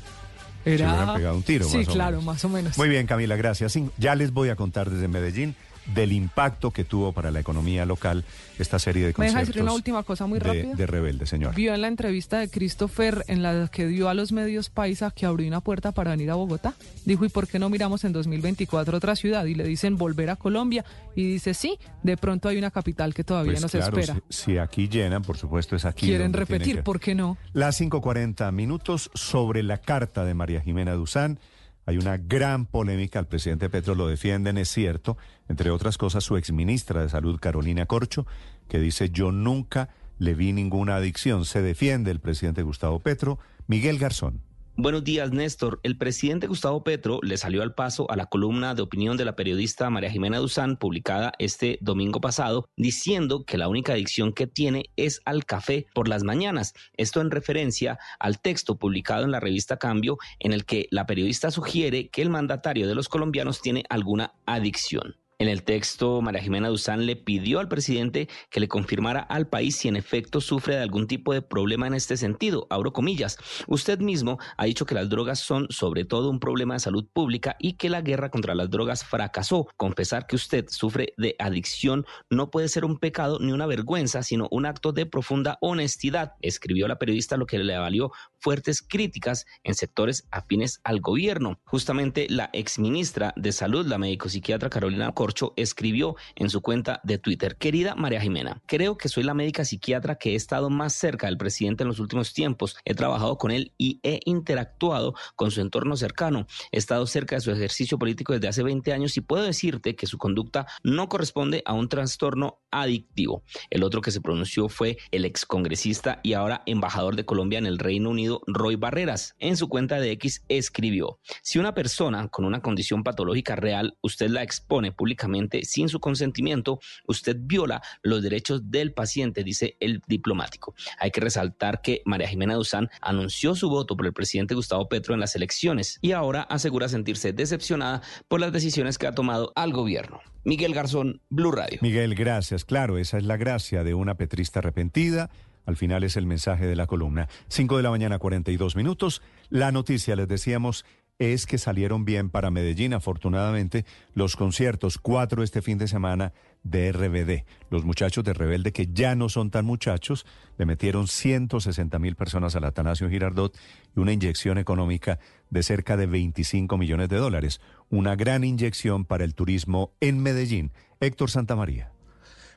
Era... 0.64 0.90
Se 0.90 0.94
hubieran 0.95 1.16
pegado 1.16 1.36
un 1.36 1.44
tiro. 1.44 1.68
Sí, 1.68 1.86
claro, 1.86 2.22
más 2.22 2.45
o 2.45 2.49
menos. 2.49 2.78
Muy 2.78 2.88
bien, 2.88 3.08
Camila, 3.08 3.36
gracias. 3.36 3.78
Ya 3.98 4.16
les 4.16 4.32
voy 4.32 4.49
a 4.49 4.56
contar 4.56 4.90
desde 4.90 5.08
Medellín 5.08 5.56
del 5.86 6.12
impacto 6.12 6.72
que 6.72 6.84
tuvo 6.84 7.12
para 7.12 7.32
la 7.32 7.40
economía 7.40 7.86
local 7.86 8.24
esta 8.60 8.80
serie 8.80 9.06
de 9.06 9.14
conciertos. 9.14 9.34
¿Me 9.34 9.40
deja 9.40 9.48
decir 9.48 9.64
una 9.64 9.74
última 9.74 10.03
cosa 10.03 10.28
muy 10.28 10.40
rápida? 10.40 10.76
De 10.76 10.86
Rebelde, 10.86 11.26
señor. 11.26 11.56
Vio 11.56 11.74
en 11.74 11.82
la 11.82 11.88
entrevista 11.88 12.40
de 12.40 12.49
Christopher 12.49 13.24
en 13.28 13.41
la 13.41 13.68
que 13.72 13.88
dio 13.88 14.10
a 14.10 14.14
los 14.14 14.32
medios 14.32 14.70
paisa 14.70 15.12
que 15.12 15.26
abrió 15.26 15.48
una 15.48 15.62
puerta 15.62 15.91
para 15.91 16.12
venir 16.12 16.30
a 16.32 16.36
Bogotá. 16.36 16.76
Dijo, 17.06 17.26
¿y 17.26 17.30
por 17.30 17.48
qué 17.48 17.60
no 17.60 17.70
miramos 17.70 18.03
en 18.03 18.14
2024 18.14 18.98
otra 18.98 19.16
ciudad? 19.16 19.45
Y 19.45 19.56
le 19.56 19.64
dicen 19.64 19.98
volver 19.98 20.30
a 20.30 20.36
Colombia. 20.36 20.86
Y 21.16 21.26
dice, 21.34 21.53
sí, 21.53 21.78
de 22.03 22.18
pronto 22.18 22.49
hay 22.49 22.58
una 22.58 22.72
capital 22.72 23.14
que 23.14 23.24
todavía 23.24 23.53
pues 23.53 23.62
no 23.62 23.68
se 23.68 23.80
espera. 23.80 24.22
Si, 24.30 24.58
aquí 24.58 24.88
llenan, 24.88 25.24
por 25.24 25.38
supuesto, 25.38 25.76
es 25.76 25.86
aquí. 25.86 26.08
Quieren 26.08 26.34
repetir, 26.34 26.84
¿por 26.84 26.99
qué 26.99 27.16
no? 27.16 27.38
Las 27.53 27.82
5.40 27.82 28.52
minutos 28.52 29.10
sobre 29.14 29.64
la 29.64 29.78
carta 29.78 30.24
de 30.26 30.34
María 30.34 30.62
Jimena 30.62 30.94
Duzán. 30.94 31.40
Hay 31.86 31.98
una 31.98 32.18
gran 32.18 32.66
polémica, 32.66 33.20
el 33.20 33.26
presidente 33.26 33.70
Petro 33.70 33.95
lo 33.95 34.08
defienden, 34.08 34.58
es 34.58 34.70
cierto, 34.70 35.18
entre 35.49 35.72
otras 35.72 35.98
cosas 35.98 36.24
su 36.24 36.38
exministra 36.38 37.02
de 37.02 37.10
Salud, 37.10 37.40
Carolina 37.40 37.86
Corcho, 37.86 38.26
que 38.68 38.80
dice 38.80 39.10
yo 39.10 39.32
nunca 39.32 39.90
le 40.20 40.36
vi 40.36 40.53
ninguna 40.53 40.98
adicción. 40.98 41.45
Se 41.45 41.62
defiende 41.62 42.12
el 42.12 42.20
presidente 42.20 42.62
Gustavo 42.62 42.99
Petro, 42.99 43.40
Miguel 43.68 43.98
Garzón. 43.98 44.41
Buenos 44.82 45.03
días, 45.03 45.32
Néstor. 45.32 45.80
El 45.84 45.95
presidente 45.95 46.48
Gustavo 46.48 46.84
Petro 46.84 47.20
le 47.22 47.38
salió 47.38 47.62
al 47.62 47.76
paso 47.76 48.10
a 48.10 48.16
la 48.16 48.26
columna 48.26 48.74
de 48.74 48.82
opinión 48.82 49.16
de 49.16 49.26
la 49.26 49.36
periodista 49.36 49.91
María 49.91 50.10
Jimena 50.10 50.40
Duzán, 50.40 50.76
publicada 50.76 51.34
este 51.38 51.78
domingo 51.82 52.20
pasado, 52.20 52.68
diciendo 52.76 53.45
que 53.45 53.60
la 53.60 53.68
única 53.68 53.94
adicción 53.94 54.34
que 54.34 54.48
tiene 54.48 54.90
es 54.95 55.22
al 55.24 55.45
café 55.45 55.86
por 55.94 56.08
las 56.08 56.24
mañanas. 56.24 56.74
Esto 56.98 57.22
en 57.22 57.30
referencia 57.30 57.99
al 58.20 58.41
texto 58.41 58.80
publicado 58.80 59.24
en 59.24 59.30
la 59.30 59.40
revista 59.40 59.78
Cambio, 59.78 60.18
en 60.40 60.52
el 60.52 60.66
que 60.66 60.88
la 60.90 61.06
periodista 61.06 61.52
sugiere 61.52 62.10
que 62.10 62.24
el 62.24 62.32
mandatario 62.32 62.88
de 62.88 62.95
los 62.95 63.08
colombianos 63.08 63.62
tiene 63.62 63.84
alguna 63.88 64.34
adicción. 64.48 65.20
En 65.42 65.48
el 65.48 65.64
texto, 65.64 66.22
María 66.22 66.40
Jimena 66.40 66.68
Duzán 66.68 67.08
le 67.08 67.16
pidió 67.16 67.60
al 67.60 67.68
presidente 67.68 68.30
que 68.52 68.60
le 68.60 68.68
confirmara 68.68 69.22
al 69.22 69.48
país 69.48 69.76
si 69.76 69.88
en 69.88 69.96
efecto 69.96 70.40
sufre 70.40 70.76
de 70.76 70.84
algún 70.84 71.08
tipo 71.08 71.34
de 71.34 71.42
problema 71.42 71.88
en 71.88 71.96
este 71.96 72.16
sentido. 72.16 72.68
Abro 72.70 72.94
comillas. 72.94 73.40
Usted 73.66 73.98
mismo 74.02 74.38
ha 74.56 74.66
dicho 74.66 74.86
que 74.86 74.94
las 74.94 75.10
drogas 75.10 75.40
son 75.40 75.66
sobre 75.72 76.06
todo 76.06 76.30
un 76.30 76.40
problema 76.40 76.76
de 76.76 76.82
salud 76.82 77.08
pública 77.12 77.56
y 77.58 77.74
que 77.74 77.90
la 77.90 78.02
guerra 78.02 78.30
contra 78.30 78.54
las 78.54 78.70
drogas 78.70 79.04
fracasó. 79.04 79.66
Confesar 79.78 80.28
que 80.28 80.36
usted 80.36 80.66
sufre 80.70 81.16
de 81.18 81.36
adicción 81.40 82.06
no 82.30 82.52
puede 82.52 82.68
ser 82.68 82.86
un 82.86 83.00
pecado 83.00 83.40
ni 83.40 83.52
una 83.52 83.66
vergüenza, 83.66 84.22
sino 84.22 84.48
un 84.52 84.68
acto 84.68 84.92
de 84.92 85.08
profunda 85.08 85.58
honestidad, 85.60 86.34
escribió 86.44 86.88
la 86.88 87.00
periodista, 87.00 87.36
lo 87.36 87.48
que 87.48 87.58
le 87.58 87.80
valió 87.80 88.12
fuertes 88.42 88.82
críticas 88.82 89.46
en 89.64 89.76
sectores 89.76 90.28
afines 90.32 90.82
al 90.84 91.00
gobierno. 91.00 91.60
Justamente 91.64 92.28
la 92.30 92.50
exministra 92.54 93.34
de 93.38 93.52
Salud, 93.52 93.86
la 93.86 93.98
médico 93.98 94.30
psiquiatra 94.30 94.70
Carolina 94.70 95.12
Cor 95.14 95.32
escribió 95.56 96.16
en 96.36 96.50
su 96.50 96.62
cuenta 96.62 97.00
de 97.04 97.18
Twitter, 97.18 97.56
querida 97.56 97.96
María 97.96 98.20
Jimena, 98.22 98.62
creo 98.66 98.98
que 98.98 99.08
soy 99.08 99.24
la 99.24 99.34
médica 99.34 99.64
psiquiatra 99.64 100.16
que 100.16 100.32
he 100.32 100.36
estado 100.36 100.70
más 100.70 100.94
cerca 100.94 101.28
del 101.28 101.38
presidente 101.38 101.84
en 101.84 101.88
los 101.88 102.00
últimos 102.00 102.34
tiempos. 102.34 102.76
He 102.86 102.96
trabajado 102.96 103.38
con 103.38 103.52
él 103.52 103.74
y 103.78 104.00
he 104.04 104.20
interactuado 104.26 105.14
con 105.36 105.52
su 105.52 105.62
entorno 105.62 105.96
cercano. 105.96 106.48
He 106.72 106.78
estado 106.78 107.06
cerca 107.08 107.36
de 107.36 107.42
su 107.42 107.52
ejercicio 107.52 107.98
político 107.98 108.34
desde 108.34 108.48
hace 108.48 108.64
20 108.64 108.92
años 108.94 109.16
y 109.18 109.22
puedo 109.22 109.44
decirte 109.44 109.96
que 109.96 110.08
su 110.08 110.18
conducta 110.18 110.68
no 110.84 111.08
corresponde 111.08 111.62
a 111.66 111.74
un 111.74 111.88
trastorno 111.88 112.60
adictivo. 112.72 113.44
El 113.70 113.84
otro 113.84 114.02
que 114.02 114.12
se 114.12 114.22
pronunció 114.22 114.70
fue 114.70 114.98
el 115.12 115.26
excongresista 115.26 116.20
y 116.24 116.34
ahora 116.34 116.64
embajador 116.66 117.16
de 117.16 117.26
Colombia 117.26 117.60
en 117.60 117.66
el 117.66 117.80
Reino 117.80 118.10
Unido, 118.10 118.31
Roy 118.48 118.76
Barreras. 118.76 119.36
En 119.40 119.58
su 119.58 119.68
cuenta 119.68 119.99
de 119.99 120.12
X 120.12 120.44
escribió, 120.48 121.20
si 121.41 121.60
una 121.60 121.74
persona 121.74 122.28
con 122.30 122.45
una 122.45 122.62
condición 122.62 123.03
patológica 123.03 123.56
real 123.56 123.98
usted 124.02 124.30
la 124.30 124.44
expone 124.44 124.91
públicamente, 124.91 125.66
sin 125.66 125.90
su 125.90 125.99
consentimiento, 125.99 126.80
usted 127.08 127.36
viola 127.40 127.82
los 128.03 128.22
derechos 128.22 128.72
del 128.72 128.94
paciente, 128.94 129.44
dice 129.44 129.76
el 129.80 130.02
diplomático. 130.08 130.74
Hay 130.99 131.12
que 131.12 131.22
resaltar 131.22 131.82
que 131.82 132.02
María 132.06 132.28
Jimena 132.28 132.56
Duzán 132.56 132.90
anunció 133.02 133.56
su 133.56 133.70
voto 133.70 133.98
por 133.98 134.06
el 134.06 134.14
presidente 134.14 134.56
Gustavo 134.56 134.88
Petro 134.88 135.14
en 135.14 135.20
las 135.20 135.36
elecciones 135.36 135.99
y 136.02 136.12
ahora 136.12 136.44
asegura 136.44 136.88
sentirse 136.88 137.34
decepcionada 137.34 138.02
por 138.28 138.40
las 138.40 138.52
decisiones 138.52 138.98
que 138.98 139.08
ha 139.08 139.16
tomado 139.16 139.52
al 139.56 139.74
gobierno. 139.74 140.22
Miguel 140.44 140.74
Garzón, 140.74 141.22
Blue 141.30 141.52
Radio. 141.52 141.80
Miguel, 141.82 142.16
gracias. 142.16 142.66
Claro, 142.66 142.98
esa 142.98 143.18
es 143.18 143.24
la 143.24 143.38
gracia 143.38 143.84
de 143.84 143.94
una 143.94 144.16
petrista 144.16 144.60
arrepentida. 144.60 145.30
Al 145.72 145.77
final 145.77 146.03
es 146.03 146.18
el 146.18 146.26
mensaje 146.26 146.65
de 146.65 146.76
la 146.76 146.85
columna. 146.85 147.30
5 147.48 147.77
de 147.77 147.84
la 147.84 147.91
mañana, 147.91 148.19
42 148.19 148.76
minutos. 148.76 149.22
La 149.49 149.72
noticia, 149.72 150.18
les 150.18 150.27
decíamos, 150.27 150.84
es 151.18 151.45
que 151.45 151.57
salieron 151.57 152.03
bien 152.03 152.30
para 152.30 152.52
Medellín, 152.52 152.93
afortunadamente, 152.93 153.85
los 154.14 154.35
conciertos, 154.35 154.98
cuatro 154.98 155.43
este 155.43 155.61
fin 155.61 155.77
de 155.77 155.88
semana 155.88 156.34
de 156.64 156.91
RBD. 156.91 157.45
Los 157.69 157.85
muchachos 157.85 158.26
de 158.26 158.34
Rebelde, 158.34 158.73
que 158.73 158.89
ya 158.91 159.15
no 159.15 159.30
son 159.30 159.49
tan 159.49 159.64
muchachos, 159.64 160.26
le 160.57 160.65
metieron 160.65 161.07
160 161.07 161.98
mil 161.99 162.18
personas 162.18 162.57
al 162.57 162.65
Atanasio 162.65 163.10
Girardot 163.10 163.57
y 163.95 163.99
una 164.02 164.11
inyección 164.11 164.57
económica 164.57 165.19
de 165.49 165.64
cerca 165.64 165.95
de 165.95 166.06
25 166.06 166.77
millones 166.77 167.07
de 167.07 167.15
dólares. 167.15 167.61
Una 167.89 168.18
gran 168.18 168.43
inyección 168.43 169.06
para 169.06 169.23
el 169.23 169.35
turismo 169.35 169.93
en 170.02 170.22
Medellín. 170.22 170.73
Héctor 170.99 171.31
Santamaría. 171.31 171.93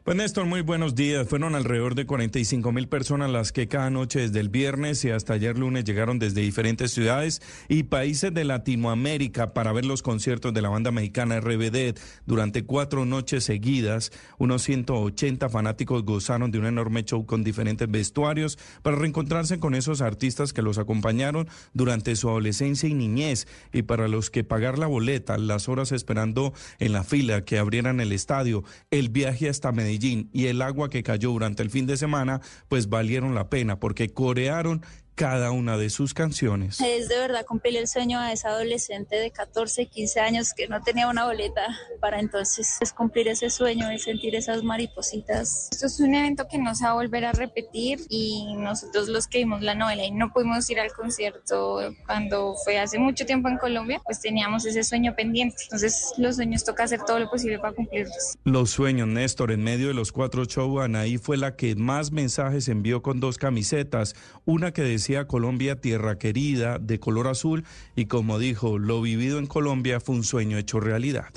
Pues 0.05 0.19
Néstor, 0.19 0.45
muy 0.45 0.61
buenos 0.61 0.95
días. 0.95 1.27
Fueron 1.27 1.55
alrededor 1.55 1.95
de 1.95 2.05
45 2.05 2.73
mil 2.73 2.89
personas 2.89 3.31
las 3.31 3.53
que 3.53 3.69
cada 3.69 3.89
noche 3.89 4.21
desde 4.21 4.39
el 4.39 4.51
viernes 4.51 5.03
y 5.07 5.11
hasta 5.11 5.33
ayer 5.33 5.57
lunes 5.57 5.85
llegaron 5.85 6.19
desde 6.19 6.43
diferentes 6.43 6.91
ciudades 6.91 7.41
y 7.71 7.85
países 7.85 8.35
de 8.35 8.45
Latinoamérica 8.45 9.55
para 9.55 9.73
ver 9.73 9.87
los 9.87 10.03
conciertos 10.03 10.53
de 10.53 10.61
la 10.61 10.69
banda 10.69 10.91
mexicana 10.91 11.41
RBD 11.41 11.99
durante 12.27 12.67
cuatro 12.67 13.07
noches 13.07 13.45
seguidas. 13.45 14.13
Unos 14.37 14.61
180 14.65 15.49
fanáticos 15.49 16.05
gozaron 16.05 16.51
de 16.51 16.59
un 16.59 16.67
enorme 16.67 17.05
show 17.05 17.25
con 17.25 17.43
diferentes 17.43 17.91
vestuarios 17.91 18.59
para 18.83 18.97
reencontrarse 18.97 19.59
con 19.59 19.75
esos 19.75 20.03
artistas 20.03 20.53
que 20.53 20.61
los 20.61 20.77
acompañaron 20.77 21.49
durante 21.73 22.15
su 22.15 22.29
adolescencia 22.29 22.91
y 22.91 22.93
niñez 22.93 23.49
y 23.73 23.81
para 23.81 24.09
los 24.09 24.29
que 24.29 24.45
pagar 24.45 24.79
la 24.79 24.87
boleta, 24.87 25.39
las 25.39 25.71
horas 25.71 25.93
esperando 25.93 26.53
en 26.79 26.93
la 26.93 27.05
fila 27.05 27.47
que 27.47 27.57
abrieran 27.57 28.01
el 28.01 28.13
estadio, 28.13 28.65
el 28.91 29.09
viaje 29.09 29.49
hasta 29.49 29.73
Medellín 29.73 29.94
y 30.03 30.47
el 30.47 30.63
agua 30.63 30.91
que 30.91 31.03
cayó 31.03 31.31
durante 31.31 31.63
el 31.63 31.71
fin 31.71 31.87
de 31.87 31.97
semana, 31.97 32.41
pues 32.69 32.89
valieron 32.89 33.35
la 33.35 33.49
pena 33.51 33.79
porque 33.81 34.09
corearon 34.11 34.83
cada 35.15 35.53
una 35.53 35.77
de 35.77 35.91
sus 35.91 36.13
canciones. 36.13 36.81
Es 36.81 37.09
de 37.09 37.19
verdad 37.19 37.47
cumplir 37.47 37.77
el 37.77 37.87
sueño 37.87 38.19
a 38.19 38.33
esa 38.33 38.49
adolescente 38.49 39.17
de 39.17 39.31
14, 39.31 39.87
15 39.87 40.21
años 40.21 40.53
que 40.55 40.67
no 40.67 40.83
tenía 40.83 41.09
una 41.09 41.25
boleta 41.25 41.63
para 42.01 42.19
entonces. 42.19 42.79
Es 42.81 42.93
cumplir 42.93 43.29
ese 43.29 43.49
sueño, 43.51 43.89
de 43.89 43.99
sentir 43.99 44.35
esas 44.35 44.63
maripositas. 44.63 45.69
Esto 45.71 45.87
es 45.87 46.01
un 46.01 46.15
evento 46.15 46.47
que 46.49 46.59
no 46.59 46.75
se 46.75 46.85
va 46.85 46.91
a 46.91 46.95
volver 46.95 47.25
a 47.25 47.33
repetir 47.33 48.01
y 48.09 48.55
nosotros 48.57 49.09
los 49.09 49.29
que 49.29 49.39
vimos 49.39 49.63
la 49.63 49.75
novela 49.75 50.05
y 50.05 50.11
no 50.11 50.33
pudimos 50.33 50.69
ir 50.71 50.81
al 50.81 50.93
concierto 50.93 51.81
cuando 52.07 52.55
fue 52.65 52.79
hace 52.79 52.99
mucho 52.99 53.25
tiempo 53.25 53.49
en 53.49 53.59
Colombia, 53.59 54.01
pues 54.05 54.21
teníamos 54.21 54.65
ese 54.67 54.83
sueño 54.83 55.15
pendiente. 55.15 55.57
Entonces 55.65 56.13
los 56.19 56.37
sueños 56.37 56.65
toca 56.65 56.85
hacer 56.85 57.01
todo 57.07 57.21
lo 57.21 57.31
posible 57.31 57.59
para 57.59 57.73
cumplirlos. 57.75 58.37
Los 58.45 58.71
sueños, 58.71 59.07
Néstor, 59.07 59.53
en 59.53 59.63
medio 59.63 59.89
de 59.89 59.95
los 59.95 60.11
cuatro 60.11 60.45
shows, 60.45 60.83
Anaí 60.83 61.19
fue 61.19 61.37
la 61.37 61.55
que 61.55 61.77
más 61.77 62.11
mensajes 62.11 62.69
envió 62.69 63.03
con 63.03 63.21
dos 63.21 63.39
camisetas, 63.39 64.15
una 64.45 64.73
que 64.73 64.83
decía 64.83 65.04
decía 65.05 65.27
Colombia 65.27 65.83
tierra 65.83 66.17
querida, 66.19 66.79
de 66.79 66.99
color 66.99 67.29
azul, 67.29 67.67
y 67.95 68.07
como 68.07 68.39
dijo, 68.39 68.79
lo 68.79 69.03
vivido 69.03 69.39
en 69.39 69.47
Colombia 69.47 70.01
fue 70.01 70.15
un 70.15 70.25
sueño 70.25 70.57
hecho 70.57 70.81
realidad. 70.81 71.29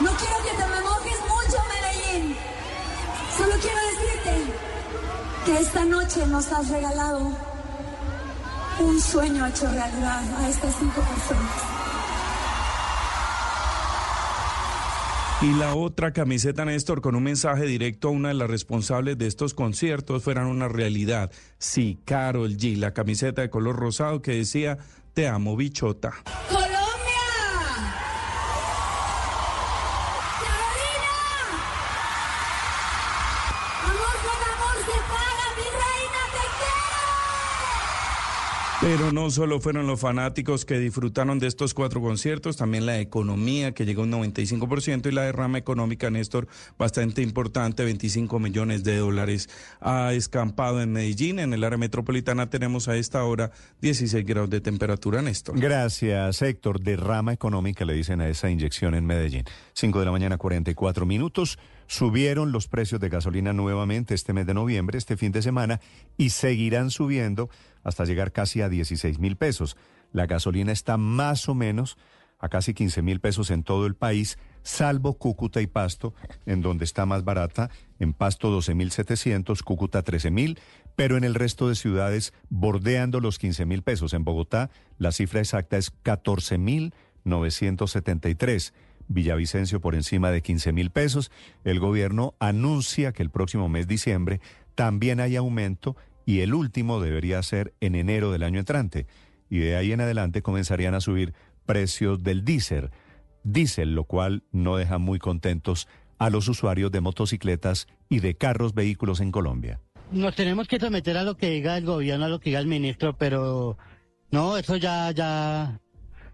No 0.00 0.10
quiero 0.12 0.36
que 0.44 0.50
te 0.56 0.68
me 0.68 0.80
mojes 0.80 1.18
mucho, 1.22 1.58
Medellín. 1.66 2.36
Solo 3.36 3.54
quiero 3.60 3.80
decirte 3.90 4.52
que 5.44 5.58
esta 5.58 5.84
noche 5.84 6.24
nos 6.28 6.52
has 6.52 6.68
regalado 6.70 7.36
un 8.78 9.00
sueño 9.00 9.44
hecho 9.44 9.68
realidad 9.72 10.22
a 10.38 10.48
estas 10.48 10.76
cinco 10.78 11.00
personas. 11.00 11.75
Y 15.42 15.52
la 15.52 15.74
otra 15.74 16.12
camiseta, 16.12 16.64
Néstor, 16.64 17.02
con 17.02 17.14
un 17.14 17.22
mensaje 17.22 17.66
directo 17.66 18.08
a 18.08 18.10
una 18.10 18.28
de 18.28 18.34
las 18.34 18.48
responsables 18.48 19.18
de 19.18 19.26
estos 19.26 19.52
conciertos, 19.52 20.22
fueran 20.22 20.46
una 20.46 20.66
realidad. 20.66 21.30
Sí, 21.58 21.98
Carol 22.06 22.56
G, 22.56 22.76
la 22.76 22.94
camiseta 22.94 23.42
de 23.42 23.50
color 23.50 23.76
rosado 23.76 24.22
que 24.22 24.32
decía, 24.32 24.78
te 25.12 25.28
amo, 25.28 25.54
bichota. 25.54 26.14
Pero 38.86 39.10
no 39.10 39.30
solo 39.30 39.58
fueron 39.58 39.88
los 39.88 39.98
fanáticos 39.98 40.64
que 40.64 40.78
disfrutaron 40.78 41.40
de 41.40 41.48
estos 41.48 41.74
cuatro 41.74 42.00
conciertos, 42.00 42.56
también 42.56 42.86
la 42.86 43.00
economía 43.00 43.72
que 43.72 43.84
llegó 43.84 44.02
a 44.02 44.04
un 44.04 44.12
95% 44.12 45.08
y 45.08 45.10
la 45.10 45.22
derrama 45.22 45.58
económica, 45.58 46.08
Néstor, 46.08 46.46
bastante 46.78 47.20
importante, 47.20 47.84
25 47.84 48.38
millones 48.38 48.84
de 48.84 48.98
dólares. 48.98 49.50
Ha 49.80 50.12
escampado 50.12 50.80
en 50.80 50.92
Medellín, 50.92 51.40
en 51.40 51.52
el 51.52 51.64
área 51.64 51.78
metropolitana 51.78 52.48
tenemos 52.48 52.86
a 52.86 52.96
esta 52.96 53.24
hora 53.24 53.50
16 53.80 54.24
grados 54.24 54.50
de 54.50 54.60
temperatura, 54.60 55.20
Néstor. 55.20 55.58
Gracias, 55.58 56.40
Héctor. 56.40 56.78
Derrama 56.80 57.32
económica 57.32 57.84
le 57.84 57.94
dicen 57.94 58.20
a 58.20 58.28
esa 58.28 58.50
inyección 58.50 58.94
en 58.94 59.04
Medellín. 59.04 59.42
5 59.72 59.98
de 59.98 60.04
la 60.04 60.12
mañana, 60.12 60.38
44 60.38 61.06
minutos. 61.06 61.58
Subieron 61.86 62.52
los 62.52 62.68
precios 62.68 63.00
de 63.00 63.08
gasolina 63.08 63.52
nuevamente 63.52 64.14
este 64.14 64.32
mes 64.32 64.46
de 64.46 64.54
noviembre, 64.54 64.98
este 64.98 65.16
fin 65.16 65.32
de 65.32 65.42
semana, 65.42 65.80
y 66.16 66.30
seguirán 66.30 66.90
subiendo 66.90 67.48
hasta 67.84 68.04
llegar 68.04 68.32
casi 68.32 68.62
a 68.62 68.68
16 68.68 69.18
mil 69.18 69.36
pesos. 69.36 69.76
La 70.12 70.26
gasolina 70.26 70.72
está 70.72 70.96
más 70.96 71.48
o 71.48 71.54
menos 71.54 71.96
a 72.38 72.48
casi 72.48 72.74
15 72.74 73.02
mil 73.02 73.20
pesos 73.20 73.50
en 73.50 73.62
todo 73.62 73.86
el 73.86 73.94
país, 73.94 74.38
salvo 74.62 75.14
Cúcuta 75.14 75.60
y 75.60 75.66
Pasto, 75.66 76.14
en 76.44 76.60
donde 76.60 76.84
está 76.84 77.06
más 77.06 77.24
barata, 77.24 77.70
en 77.98 78.12
Pasto 78.12 78.50
12 78.50 78.74
mil 78.74 78.90
700, 78.90 79.62
Cúcuta 79.62 80.02
13 80.02 80.30
mil, 80.30 80.58
pero 80.96 81.16
en 81.16 81.24
el 81.24 81.34
resto 81.34 81.68
de 81.68 81.74
ciudades 81.74 82.32
bordeando 82.50 83.20
los 83.20 83.38
15 83.38 83.64
mil 83.64 83.82
pesos. 83.82 84.12
En 84.12 84.24
Bogotá 84.24 84.70
la 84.98 85.12
cifra 85.12 85.40
exacta 85.40 85.76
es 85.76 85.90
14 86.02 86.58
mil 86.58 86.94
973. 87.24 88.72
Villavicencio 89.08 89.80
por 89.80 89.94
encima 89.94 90.30
de 90.30 90.42
15 90.42 90.72
mil 90.72 90.90
pesos. 90.90 91.30
El 91.64 91.80
gobierno 91.80 92.34
anuncia 92.38 93.12
que 93.12 93.22
el 93.22 93.30
próximo 93.30 93.68
mes 93.68 93.86
diciembre 93.86 94.40
también 94.74 95.20
hay 95.20 95.36
aumento 95.36 95.96
y 96.24 96.40
el 96.40 96.54
último 96.54 97.00
debería 97.00 97.42
ser 97.42 97.74
en 97.80 97.94
enero 97.94 98.32
del 98.32 98.42
año 98.42 98.58
entrante. 98.58 99.06
Y 99.48 99.58
de 99.58 99.76
ahí 99.76 99.92
en 99.92 100.00
adelante 100.00 100.42
comenzarían 100.42 100.94
a 100.94 101.00
subir 101.00 101.34
precios 101.64 102.22
del 102.22 102.44
diésel, 102.44 102.90
diésel, 103.44 103.94
lo 103.94 104.04
cual 104.04 104.42
no 104.52 104.76
deja 104.76 104.98
muy 104.98 105.18
contentos 105.18 105.88
a 106.18 106.30
los 106.30 106.48
usuarios 106.48 106.90
de 106.90 107.00
motocicletas 107.00 107.86
y 108.08 108.20
de 108.20 108.36
carros 108.36 108.74
vehículos 108.74 109.20
en 109.20 109.30
Colombia. 109.30 109.80
Nos 110.10 110.34
tenemos 110.34 110.68
que 110.68 110.78
someter 110.78 111.16
a 111.16 111.24
lo 111.24 111.36
que 111.36 111.50
diga 111.50 111.76
el 111.76 111.84
gobierno, 111.84 112.24
a 112.24 112.28
lo 112.28 112.40
que 112.40 112.50
diga 112.50 112.60
el 112.60 112.66
ministro, 112.66 113.16
pero 113.16 113.76
no, 114.30 114.56
eso 114.56 114.76
ya, 114.76 115.10
ya, 115.10 115.80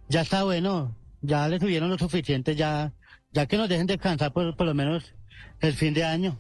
ya 0.08 0.20
está 0.20 0.44
bueno. 0.44 0.94
Ya 1.22 1.48
le 1.48 1.58
subieron 1.58 1.88
lo 1.88 1.98
suficiente, 1.98 2.54
ya 2.54 2.92
ya 3.32 3.46
que 3.46 3.56
nos 3.56 3.68
dejen 3.68 3.86
descansar 3.86 4.32
por, 4.32 4.56
por 4.56 4.66
lo 4.66 4.74
menos 4.74 5.14
el 5.60 5.72
fin 5.72 5.94
de 5.94 6.04
año. 6.04 6.38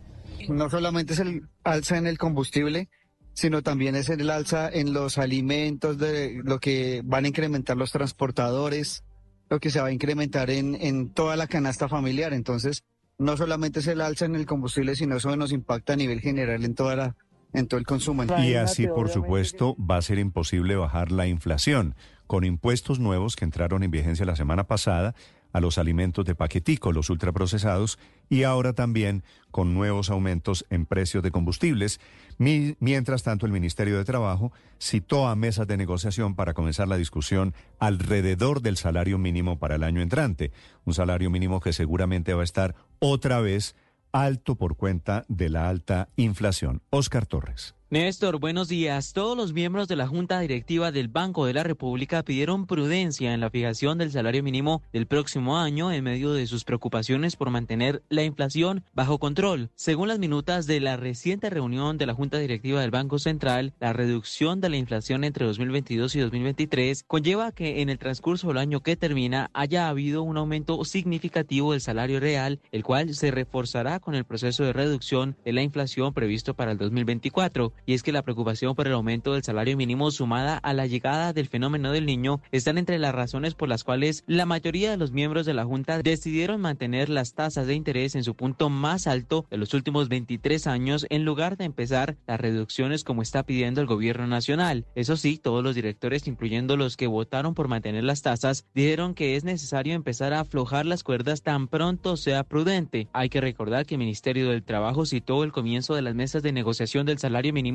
No 0.48 0.68
solamente 0.68 1.14
es 1.14 1.20
el 1.20 1.48
alza 1.64 1.96
en 1.96 2.06
el 2.06 2.18
combustible, 2.18 2.90
sino 3.32 3.62
también 3.62 3.96
es 3.96 4.10
el 4.10 4.28
alza 4.28 4.68
en 4.68 4.92
los 4.92 5.18
alimentos, 5.18 5.98
de 5.98 6.40
lo 6.44 6.60
que 6.60 7.02
van 7.04 7.24
a 7.24 7.28
incrementar 7.28 7.76
los 7.76 7.92
transportadores, 7.92 9.04
lo 9.48 9.58
que 9.58 9.70
se 9.70 9.80
va 9.80 9.88
a 9.88 9.92
incrementar 9.92 10.50
en, 10.50 10.74
en 10.74 11.10
toda 11.10 11.36
la 11.36 11.46
canasta 11.46 11.88
familiar. 11.88 12.34
Entonces, 12.34 12.84
no 13.18 13.36
solamente 13.36 13.80
es 13.80 13.86
el 13.86 14.00
alza 14.00 14.26
en 14.26 14.34
el 14.34 14.46
combustible, 14.46 14.96
sino 14.96 15.16
eso 15.16 15.34
nos 15.36 15.52
impacta 15.52 15.94
a 15.94 15.96
nivel 15.96 16.20
general 16.20 16.64
en 16.64 16.74
toda 16.74 16.96
la 16.96 17.16
en 17.54 17.66
todo 17.68 17.78
el 17.78 17.86
consumo. 17.86 18.24
Y 18.42 18.54
así, 18.54 18.86
por 18.86 19.10
supuesto, 19.10 19.76
va 19.78 19.98
a 19.98 20.02
ser 20.02 20.18
imposible 20.18 20.74
bajar 20.74 21.12
la 21.12 21.26
inflación. 21.26 21.94
Con 22.32 22.44
impuestos 22.44 22.98
nuevos 22.98 23.36
que 23.36 23.44
entraron 23.44 23.82
en 23.82 23.90
vigencia 23.90 24.24
la 24.24 24.36
semana 24.36 24.64
pasada, 24.64 25.14
a 25.52 25.60
los 25.60 25.76
alimentos 25.76 26.24
de 26.24 26.34
paquetico, 26.34 26.90
los 26.90 27.10
ultraprocesados, 27.10 27.98
y 28.30 28.44
ahora 28.44 28.72
también 28.72 29.22
con 29.50 29.74
nuevos 29.74 30.08
aumentos 30.08 30.64
en 30.70 30.86
precios 30.86 31.22
de 31.22 31.30
combustibles. 31.30 32.00
mientras 32.38 33.22
tanto, 33.22 33.44
el 33.44 33.52
Ministerio 33.52 33.98
de 33.98 34.06
Trabajo 34.06 34.50
citó 34.80 35.28
a 35.28 35.36
mesas 35.36 35.66
de 35.66 35.76
negociación 35.76 36.34
para 36.34 36.54
comenzar 36.54 36.88
la 36.88 36.96
discusión 36.96 37.52
alrededor 37.78 38.62
del 38.62 38.78
salario 38.78 39.18
mínimo 39.18 39.58
para 39.58 39.74
el 39.74 39.82
año 39.82 40.00
entrante, 40.00 40.52
un 40.86 40.94
salario 40.94 41.28
mínimo 41.28 41.60
que 41.60 41.74
seguramente 41.74 42.32
va 42.32 42.40
a 42.40 42.44
estar 42.44 42.74
otra 42.98 43.42
vez 43.42 43.76
alto 44.10 44.54
por 44.54 44.76
cuenta 44.76 45.26
de 45.28 45.50
la 45.50 45.68
alta 45.68 46.08
inflación. 46.16 46.80
Oscar 46.88 47.26
Torres. 47.26 47.74
Néstor, 47.92 48.40
buenos 48.40 48.68
días. 48.68 49.12
Todos 49.12 49.36
los 49.36 49.52
miembros 49.52 49.86
de 49.86 49.96
la 49.96 50.06
Junta 50.06 50.40
Directiva 50.40 50.90
del 50.92 51.08
Banco 51.08 51.44
de 51.44 51.52
la 51.52 51.62
República 51.62 52.22
pidieron 52.22 52.66
prudencia 52.66 53.34
en 53.34 53.40
la 53.40 53.50
fijación 53.50 53.98
del 53.98 54.10
salario 54.10 54.42
mínimo 54.42 54.80
del 54.94 55.06
próximo 55.06 55.58
año 55.58 55.92
en 55.92 56.02
medio 56.02 56.32
de 56.32 56.46
sus 56.46 56.64
preocupaciones 56.64 57.36
por 57.36 57.50
mantener 57.50 58.02
la 58.08 58.22
inflación 58.22 58.82
bajo 58.94 59.18
control. 59.18 59.68
Según 59.74 60.08
las 60.08 60.18
minutas 60.18 60.66
de 60.66 60.80
la 60.80 60.96
reciente 60.96 61.50
reunión 61.50 61.98
de 61.98 62.06
la 62.06 62.14
Junta 62.14 62.38
Directiva 62.38 62.80
del 62.80 62.90
Banco 62.90 63.18
Central, 63.18 63.74
la 63.78 63.92
reducción 63.92 64.62
de 64.62 64.70
la 64.70 64.78
inflación 64.78 65.22
entre 65.22 65.44
2022 65.44 66.16
y 66.16 66.20
2023 66.20 67.04
conlleva 67.06 67.52
que 67.52 67.82
en 67.82 67.90
el 67.90 67.98
transcurso 67.98 68.48
del 68.48 68.56
año 68.56 68.80
que 68.80 68.96
termina 68.96 69.50
haya 69.52 69.90
habido 69.90 70.22
un 70.22 70.38
aumento 70.38 70.82
significativo 70.86 71.72
del 71.72 71.82
salario 71.82 72.20
real, 72.20 72.58
el 72.70 72.84
cual 72.84 73.14
se 73.14 73.30
reforzará 73.30 74.00
con 74.00 74.14
el 74.14 74.24
proceso 74.24 74.64
de 74.64 74.72
reducción 74.72 75.36
de 75.44 75.52
la 75.52 75.60
inflación 75.60 76.14
previsto 76.14 76.54
para 76.54 76.72
el 76.72 76.78
2024 76.78 77.74
y 77.86 77.94
es 77.94 78.02
que 78.02 78.12
la 78.12 78.22
preocupación 78.22 78.74
por 78.74 78.86
el 78.86 78.92
aumento 78.92 79.32
del 79.32 79.42
salario 79.42 79.76
mínimo 79.76 80.10
sumada 80.10 80.56
a 80.58 80.72
la 80.72 80.86
llegada 80.86 81.32
del 81.32 81.48
fenómeno 81.48 81.92
del 81.92 82.06
niño 82.06 82.40
están 82.52 82.78
entre 82.78 82.98
las 82.98 83.14
razones 83.14 83.54
por 83.54 83.68
las 83.68 83.84
cuales 83.84 84.24
la 84.26 84.46
mayoría 84.46 84.90
de 84.90 84.96
los 84.96 85.12
miembros 85.12 85.46
de 85.46 85.54
la 85.54 85.64
Junta 85.64 86.00
decidieron 86.02 86.60
mantener 86.60 87.08
las 87.08 87.34
tasas 87.34 87.66
de 87.66 87.74
interés 87.74 88.14
en 88.14 88.24
su 88.24 88.34
punto 88.34 88.70
más 88.70 89.06
alto 89.06 89.46
de 89.50 89.56
los 89.56 89.74
últimos 89.74 90.08
23 90.08 90.66
años 90.66 91.06
en 91.10 91.24
lugar 91.24 91.56
de 91.56 91.64
empezar 91.64 92.16
las 92.26 92.40
reducciones 92.40 93.04
como 93.04 93.22
está 93.22 93.42
pidiendo 93.44 93.80
el 93.80 93.86
gobierno 93.86 94.26
nacional. 94.26 94.86
Eso 94.94 95.16
sí, 95.16 95.38
todos 95.38 95.64
los 95.64 95.74
directores, 95.74 96.26
incluyendo 96.26 96.76
los 96.76 96.96
que 96.96 97.06
votaron 97.06 97.54
por 97.54 97.68
mantener 97.68 98.04
las 98.04 98.22
tasas, 98.22 98.66
dijeron 98.74 99.14
que 99.14 99.36
es 99.36 99.44
necesario 99.44 99.94
empezar 99.94 100.32
a 100.32 100.40
aflojar 100.40 100.86
las 100.86 101.02
cuerdas 101.02 101.42
tan 101.42 101.68
pronto 101.68 102.16
sea 102.16 102.44
prudente. 102.44 103.08
Hay 103.12 103.28
que 103.28 103.40
recordar 103.40 103.86
que 103.86 103.94
el 103.94 104.00
Ministerio 104.00 104.50
del 104.50 104.62
Trabajo 104.62 105.06
citó 105.06 105.44
el 105.44 105.52
comienzo 105.52 105.94
de 105.94 106.02
las 106.02 106.14
mesas 106.14 106.42
de 106.42 106.52
negociación 106.52 107.06
del 107.06 107.18
salario 107.18 107.52
mínimo 107.52 107.71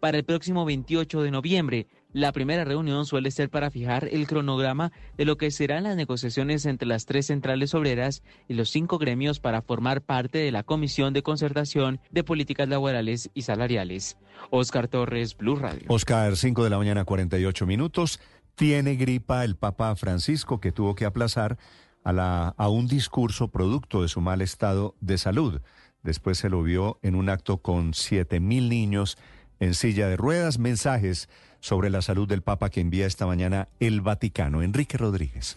para 0.00 0.18
el 0.18 0.24
próximo 0.24 0.64
28 0.64 1.22
de 1.22 1.30
noviembre. 1.30 1.86
La 2.12 2.30
primera 2.30 2.64
reunión 2.64 3.06
suele 3.06 3.30
ser 3.32 3.50
para 3.50 3.70
fijar 3.70 4.08
el 4.10 4.26
cronograma 4.28 4.92
de 5.16 5.24
lo 5.24 5.36
que 5.36 5.50
serán 5.50 5.82
las 5.82 5.96
negociaciones 5.96 6.64
entre 6.64 6.86
las 6.86 7.06
tres 7.06 7.26
centrales 7.26 7.74
obreras 7.74 8.22
y 8.48 8.54
los 8.54 8.70
cinco 8.70 8.98
gremios 8.98 9.40
para 9.40 9.62
formar 9.62 10.00
parte 10.00 10.38
de 10.38 10.52
la 10.52 10.62
Comisión 10.62 11.12
de 11.12 11.24
Concertación 11.24 12.00
de 12.10 12.22
Políticas 12.22 12.68
Laborales 12.68 13.30
y 13.34 13.42
Salariales. 13.42 14.16
Oscar 14.50 14.86
Torres, 14.86 15.36
Blue 15.36 15.56
Radio. 15.56 15.86
Oscar, 15.88 16.36
5 16.36 16.62
de 16.62 16.70
la 16.70 16.78
mañana, 16.78 17.04
48 17.04 17.66
minutos. 17.66 18.20
Tiene 18.54 18.94
gripa 18.94 19.44
el 19.44 19.56
Papa 19.56 19.96
Francisco 19.96 20.60
que 20.60 20.70
tuvo 20.70 20.94
que 20.94 21.06
aplazar 21.06 21.58
a, 22.04 22.12
la, 22.12 22.54
a 22.56 22.68
un 22.68 22.86
discurso 22.86 23.48
producto 23.48 24.02
de 24.02 24.08
su 24.08 24.20
mal 24.20 24.40
estado 24.40 24.94
de 25.00 25.18
salud. 25.18 25.60
Después 26.04 26.38
se 26.38 26.50
lo 26.50 26.62
vio 26.62 26.98
en 27.02 27.14
un 27.14 27.30
acto 27.30 27.58
con 27.58 27.94
siete 27.94 28.38
mil 28.38 28.68
niños 28.68 29.16
en 29.60 29.74
silla 29.74 30.08
de 30.08 30.16
ruedas. 30.16 30.58
Mensajes 30.58 31.28
sobre 31.60 31.90
la 31.90 32.02
salud 32.02 32.28
del 32.28 32.42
Papa 32.42 32.70
que 32.70 32.80
envía 32.80 33.06
esta 33.06 33.26
mañana 33.26 33.68
el 33.80 34.00
Vaticano. 34.00 34.62
Enrique 34.62 34.98
Rodríguez. 34.98 35.56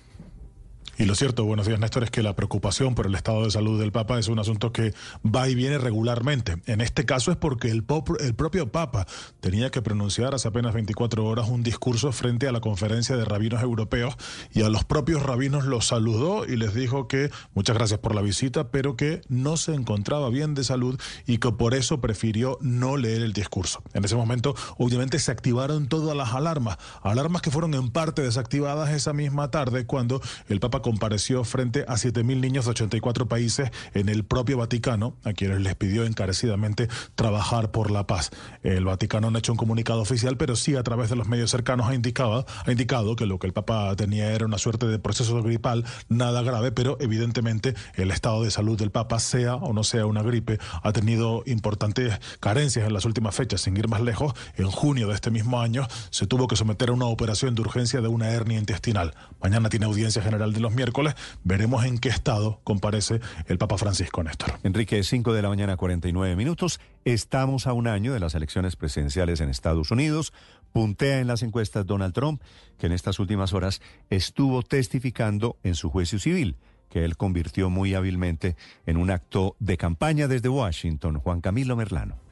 Y 1.00 1.06
lo 1.06 1.14
cierto, 1.14 1.46
buenos 1.46 1.68
días 1.68 1.80
Néstor, 1.80 2.04
es 2.06 2.10
que 2.10 2.24
la 2.24 2.36
preocupación 2.36 2.96
por 2.96 3.06
el 3.06 3.14
estado 3.14 3.44
de 3.44 3.52
salud 3.52 3.80
del 3.80 3.92
Papa 3.92 4.18
es 4.18 4.30
un 4.30 4.40
asunto 4.40 4.72
que 4.72 4.96
va 5.24 5.48
y 5.48 5.54
viene 5.54 5.78
regularmente. 5.78 6.58
En 6.66 6.82
este 6.82 7.06
caso 7.06 7.30
es 7.30 7.38
porque 7.38 7.70
el, 7.70 7.86
el 8.20 8.34
propio 8.34 8.72
Papa 8.72 9.06
tenía 9.40 9.70
que 9.70 9.84
pronunciar 9.84 10.34
hace 10.34 10.48
apenas 10.48 10.74
24 10.74 11.24
horas 11.24 11.50
un 11.50 11.62
discurso 11.62 12.12
frente 12.12 12.48
a 12.48 12.52
la 12.52 12.62
conferencia 12.62 13.16
de 13.16 13.26
rabinos 13.26 13.62
europeos 13.62 14.16
y 14.52 14.64
a 14.64 14.70
los 14.70 14.86
propios 14.86 15.22
rabinos 15.22 15.66
los 15.66 15.86
saludó 15.86 16.48
y 16.48 16.56
les 16.56 16.74
dijo 16.74 17.08
que 17.08 17.30
muchas 17.54 17.78
gracias 17.78 18.00
por 18.00 18.16
la 18.16 18.24
visita, 18.24 18.72
pero 18.72 18.98
que 18.98 19.22
no 19.30 19.56
se 19.56 19.76
encontraba 19.76 20.32
bien 20.32 20.56
de 20.56 20.64
salud 20.64 21.00
y 21.28 21.38
que 21.38 21.52
por 21.52 21.76
eso 21.76 22.02
prefirió 22.02 22.58
no 22.60 22.98
leer 22.98 23.22
el 23.22 23.34
discurso. 23.34 23.84
En 23.94 24.04
ese 24.04 24.16
momento, 24.16 24.56
obviamente, 24.80 25.20
se 25.20 25.32
activaron 25.32 25.90
todas 25.90 26.18
las 26.18 26.34
alarmas, 26.34 26.80
alarmas 27.04 27.44
que 27.44 27.52
fueron 27.52 27.76
en 27.76 27.92
parte 27.92 28.24
desactivadas 28.24 28.90
esa 28.90 29.14
misma 29.14 29.52
tarde 29.52 29.86
cuando 29.86 30.22
el 30.50 30.60
Papa 30.60 30.82
compareció 30.88 31.44
frente 31.44 31.84
a 31.86 31.96
7.000 31.96 32.40
niños 32.40 32.64
de 32.64 32.72
84 32.72 33.28
países 33.28 33.72
en 33.94 34.08
el 34.08 34.24
propio 34.24 34.58
Vaticano, 34.58 35.18
a 35.26 35.34
quienes 35.34 35.60
les 35.60 35.76
pidió 35.76 36.06
encarecidamente 36.06 36.88
trabajar 37.16 37.72
por 37.72 37.92
la 37.92 38.08
paz. 38.08 38.32
El 38.64 38.86
Vaticano 38.86 39.30
no 39.30 39.36
ha 39.36 39.40
hecho 39.40 39.52
un 39.52 39.58
comunicado 39.58 40.00
oficial, 40.00 40.38
pero 40.38 40.56
sí 40.56 40.78
a 40.78 40.84
través 40.84 41.10
de 41.10 41.18
los 41.18 41.28
medios 41.28 41.52
cercanos 41.52 41.88
ha 41.90 41.94
indicado, 41.94 42.46
ha 42.66 42.72
indicado 42.72 43.18
que 43.18 43.26
lo 43.26 43.38
que 43.38 43.48
el 43.48 43.52
Papa 43.52 43.94
tenía 43.98 44.32
era 44.32 44.46
una 44.46 44.58
suerte 44.58 44.88
de 44.88 44.98
proceso 44.98 45.44
gripal, 45.44 45.84
nada 46.08 46.42
grave, 46.42 46.72
pero 46.72 46.96
evidentemente 47.02 47.76
el 47.96 48.12
estado 48.12 48.44
de 48.44 48.50
salud 48.50 48.80
del 48.80 48.92
Papa, 48.92 49.20
sea 49.20 49.56
o 49.56 49.74
no 49.74 49.84
sea 49.84 50.06
una 50.06 50.22
gripe, 50.22 50.58
ha 50.84 50.94
tenido 50.94 51.44
importantes 51.48 52.18
carencias 52.40 52.88
en 52.88 52.94
las 52.94 53.04
últimas 53.04 53.36
fechas. 53.36 53.60
Sin 53.60 53.76
ir 53.76 53.90
más 53.90 54.00
lejos, 54.00 54.34
en 54.56 54.72
junio 54.72 55.10
de 55.10 55.16
este 55.16 55.32
mismo 55.32 55.60
año 55.60 55.86
se 56.12 56.28
tuvo 56.28 56.48
que 56.48 56.56
someter 56.56 56.88
a 56.88 56.94
una 56.94 57.08
operación 57.08 57.56
de 57.56 57.62
urgencia 57.62 58.00
de 58.00 58.08
una 58.08 58.30
hernia 58.30 58.58
intestinal. 58.58 59.16
Mañana 59.42 59.68
tiene 59.68 59.86
audiencia 59.86 60.22
general 60.22 60.54
de 60.54 60.62
los 60.62 60.77
miércoles. 60.78 61.16
Veremos 61.44 61.84
en 61.84 61.98
qué 61.98 62.08
estado 62.08 62.62
comparece 62.64 63.20
el 63.48 63.58
Papa 63.58 63.78
Francisco 63.78 64.24
Néstor. 64.24 64.54
Enrique, 64.64 65.04
5 65.04 65.34
de 65.34 65.42
la 65.42 65.50
mañana, 65.50 65.76
49 65.76 66.38
minutos. 66.38 66.80
Estamos 67.04 67.68
a 67.68 67.74
un 67.74 67.88
año 67.88 68.14
de 68.14 68.22
las 68.22 68.36
elecciones 68.36 68.78
presidenciales 68.78 69.42
en 69.42 69.50
Estados 69.50 69.92
Unidos. 69.92 70.32
Puntea 70.72 71.20
en 71.20 71.28
las 71.28 71.44
encuestas 71.44 71.86
Donald 71.86 72.14
Trump, 72.14 72.42
que 72.78 72.86
en 72.86 72.94
estas 72.94 73.20
últimas 73.20 73.52
horas 73.52 73.82
estuvo 74.10 74.64
testificando 74.64 75.58
en 75.64 75.76
su 75.76 75.90
juicio 75.90 76.20
civil 76.20 76.56
que 76.90 77.04
él 77.04 77.18
convirtió 77.18 77.70
muy 77.70 77.96
hábilmente 77.96 78.56
en 78.86 78.96
un 78.96 79.12
acto 79.12 79.58
de 79.60 79.76
campaña 79.76 80.30
desde 80.30 80.48
Washington. 80.48 81.20
Juan 81.20 81.42
Camilo 81.42 81.76
Merlano. 81.76 82.27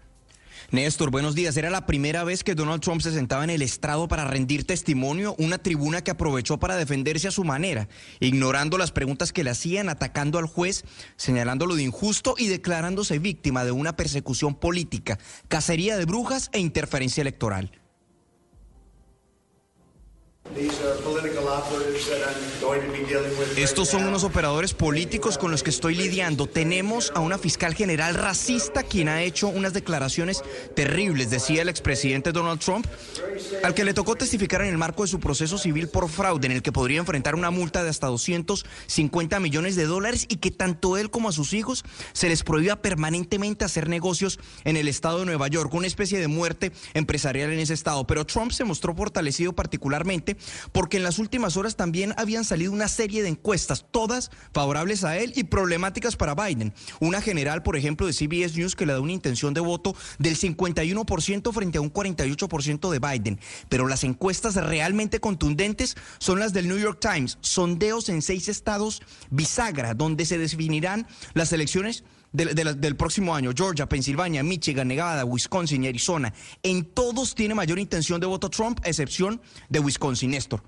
Néstor, 0.71 1.11
buenos 1.11 1.35
días. 1.35 1.55
Era 1.57 1.69
la 1.69 1.85
primera 1.85 2.23
vez 2.23 2.43
que 2.43 2.55
Donald 2.55 2.81
Trump 2.81 3.01
se 3.01 3.11
sentaba 3.11 3.43
en 3.43 3.51
el 3.51 3.61
estrado 3.61 4.07
para 4.07 4.25
rendir 4.25 4.65
testimonio, 4.65 5.35
una 5.37 5.59
tribuna 5.59 6.03
que 6.03 6.11
aprovechó 6.11 6.57
para 6.57 6.75
defenderse 6.75 7.27
a 7.27 7.31
su 7.31 7.43
manera, 7.43 7.87
ignorando 8.19 8.77
las 8.77 8.91
preguntas 8.91 9.31
que 9.31 9.43
le 9.43 9.51
hacían, 9.51 9.89
atacando 9.89 10.39
al 10.39 10.47
juez, 10.47 10.83
señalándolo 11.17 11.75
de 11.75 11.83
injusto 11.83 12.33
y 12.37 12.47
declarándose 12.47 13.19
víctima 13.19 13.63
de 13.63 13.71
una 13.71 13.95
persecución 13.95 14.55
política, 14.55 15.19
cacería 15.47 15.97
de 15.97 16.05
brujas 16.05 16.49
e 16.51 16.59
interferencia 16.59 17.21
electoral. 17.21 17.71
Estos 23.57 23.89
son 23.89 24.05
unos 24.05 24.23
operadores 24.23 24.73
políticos 24.73 25.37
con 25.37 25.51
los 25.51 25.63
que 25.63 25.69
estoy 25.69 25.95
lidiando. 25.95 26.47
Tenemos 26.47 27.11
a 27.15 27.19
una 27.19 27.37
fiscal 27.37 27.73
general 27.73 28.13
racista 28.13 28.83
quien 28.83 29.09
ha 29.09 29.23
hecho 29.23 29.47
unas 29.47 29.73
declaraciones 29.73 30.43
terribles, 30.75 31.29
decía 31.29 31.63
el 31.63 31.69
expresidente 31.69 32.31
Donald 32.31 32.59
Trump, 32.61 32.85
al 33.63 33.73
que 33.73 33.83
le 33.83 33.93
tocó 33.93 34.15
testificar 34.15 34.61
en 34.61 34.69
el 34.69 34.77
marco 34.77 35.01
de 35.01 35.09
su 35.09 35.19
proceso 35.19 35.57
civil 35.57 35.89
por 35.89 36.09
fraude, 36.09 36.45
en 36.45 36.53
el 36.53 36.61
que 36.61 36.71
podría 36.71 36.99
enfrentar 36.99 37.35
una 37.35 37.49
multa 37.49 37.83
de 37.83 37.89
hasta 37.89 38.07
250 38.07 39.39
millones 39.39 39.75
de 39.75 39.85
dólares 39.85 40.25
y 40.29 40.37
que 40.37 40.51
tanto 40.51 40.95
él 40.97 41.09
como 41.09 41.29
a 41.29 41.33
sus 41.33 41.53
hijos 41.53 41.83
se 42.13 42.29
les 42.29 42.43
prohíba 42.43 42.77
permanentemente 42.77 43.65
hacer 43.65 43.89
negocios 43.89 44.39
en 44.63 44.77
el 44.77 44.87
estado 44.87 45.19
de 45.19 45.25
Nueva 45.25 45.47
York, 45.47 45.73
una 45.73 45.87
especie 45.87 46.19
de 46.19 46.27
muerte 46.27 46.71
empresarial 46.93 47.51
en 47.51 47.59
ese 47.59 47.73
estado. 47.73 48.07
Pero 48.07 48.25
Trump 48.25 48.51
se 48.51 48.63
mostró 48.63 48.95
fortalecido 48.95 49.53
particularmente 49.53 50.34
Porque 50.71 50.97
en 50.97 51.03
las 51.03 51.19
últimas 51.19 51.57
horas 51.57 51.75
también 51.75 52.13
habían 52.17 52.45
salido 52.45 52.71
una 52.71 52.87
serie 52.87 53.23
de 53.23 53.29
encuestas, 53.29 53.85
todas 53.91 54.31
favorables 54.53 55.03
a 55.03 55.17
él 55.17 55.33
y 55.35 55.45
problemáticas 55.45 56.15
para 56.15 56.35
Biden. 56.35 56.73
Una 56.99 57.21
general, 57.21 57.63
por 57.63 57.75
ejemplo, 57.75 58.07
de 58.07 58.13
CBS 58.13 58.57
News 58.57 58.75
que 58.75 58.85
le 58.85 58.93
da 58.93 58.99
una 58.99 59.11
intención 59.11 59.53
de 59.53 59.61
voto 59.61 59.95
del 60.19 60.37
51% 60.37 61.53
frente 61.53 61.77
a 61.77 61.81
un 61.81 61.91
48% 61.91 62.89
de 62.89 62.99
Biden. 62.99 63.39
Pero 63.69 63.87
las 63.87 64.03
encuestas 64.03 64.55
realmente 64.55 65.19
contundentes 65.19 65.95
son 66.19 66.39
las 66.39 66.53
del 66.53 66.67
New 66.67 66.77
York 66.77 66.99
Times, 66.99 67.37
sondeos 67.41 68.09
en 68.09 68.21
seis 68.21 68.47
estados 68.47 69.01
bisagra, 69.29 69.93
donde 69.93 70.25
se 70.25 70.37
definirán 70.37 71.07
las 71.33 71.53
elecciones 71.53 72.03
del, 72.35 72.95
próximo 72.95 73.33
año, 73.33 73.51
Georgia, 73.55 73.87
Pensilvania, 73.87 74.43
Michigan, 74.43 74.87
Nevada, 74.87 75.25
Wisconsin 75.25 75.83
y 75.83 75.87
Arizona. 75.87 76.33
En 76.63 76.85
todos 76.85 77.35
tiene 77.35 77.55
mayor 77.55 77.79
intención 77.79 78.19
de 78.19 78.27
voto 78.27 78.49
Trump, 78.49 78.79
excepción 78.83 79.41
de 79.69 79.79
Wisconsin, 79.79 80.31
Néstor. 80.31 80.61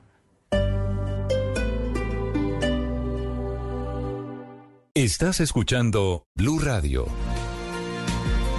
Estás 4.93 5.41
escuchando 5.41 6.25
Blue 6.35 6.57
Radio. 6.57 7.05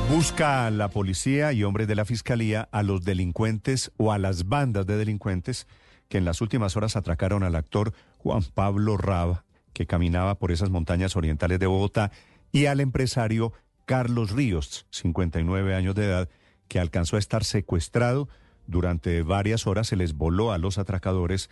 Busca 0.08 0.70
la 0.70 0.88
policía 0.88 1.52
y 1.52 1.64
hombres 1.64 1.88
de 1.88 1.94
la 1.94 2.04
fiscalía 2.04 2.68
a 2.70 2.82
los 2.82 3.04
delincuentes 3.04 3.90
o 3.96 4.12
a 4.12 4.18
las 4.18 4.48
bandas 4.48 4.86
de 4.86 4.96
delincuentes 4.96 5.66
que 6.08 6.18
en 6.18 6.24
las 6.24 6.40
últimas 6.40 6.76
horas 6.76 6.96
atracaron 6.96 7.42
al 7.42 7.56
actor 7.56 7.92
Juan 8.18 8.42
Pablo 8.54 8.96
Rab, 8.96 9.42
que 9.72 9.86
caminaba 9.86 10.38
por 10.38 10.52
esas 10.52 10.70
montañas 10.70 11.16
orientales 11.16 11.58
de 11.58 11.66
Bogotá 11.66 12.10
y 12.52 12.66
al 12.66 12.80
empresario 12.80 13.52
Carlos 13.86 14.32
Ríos, 14.32 14.86
59 14.90 15.74
años 15.74 15.94
de 15.94 16.04
edad, 16.04 16.28
que 16.68 16.78
alcanzó 16.78 17.16
a 17.16 17.18
estar 17.18 17.44
secuestrado 17.44 18.28
durante 18.66 19.22
varias 19.22 19.66
horas, 19.66 19.88
se 19.88 19.96
les 19.96 20.14
voló 20.14 20.52
a 20.52 20.58
los 20.58 20.78
atracadores 20.78 21.48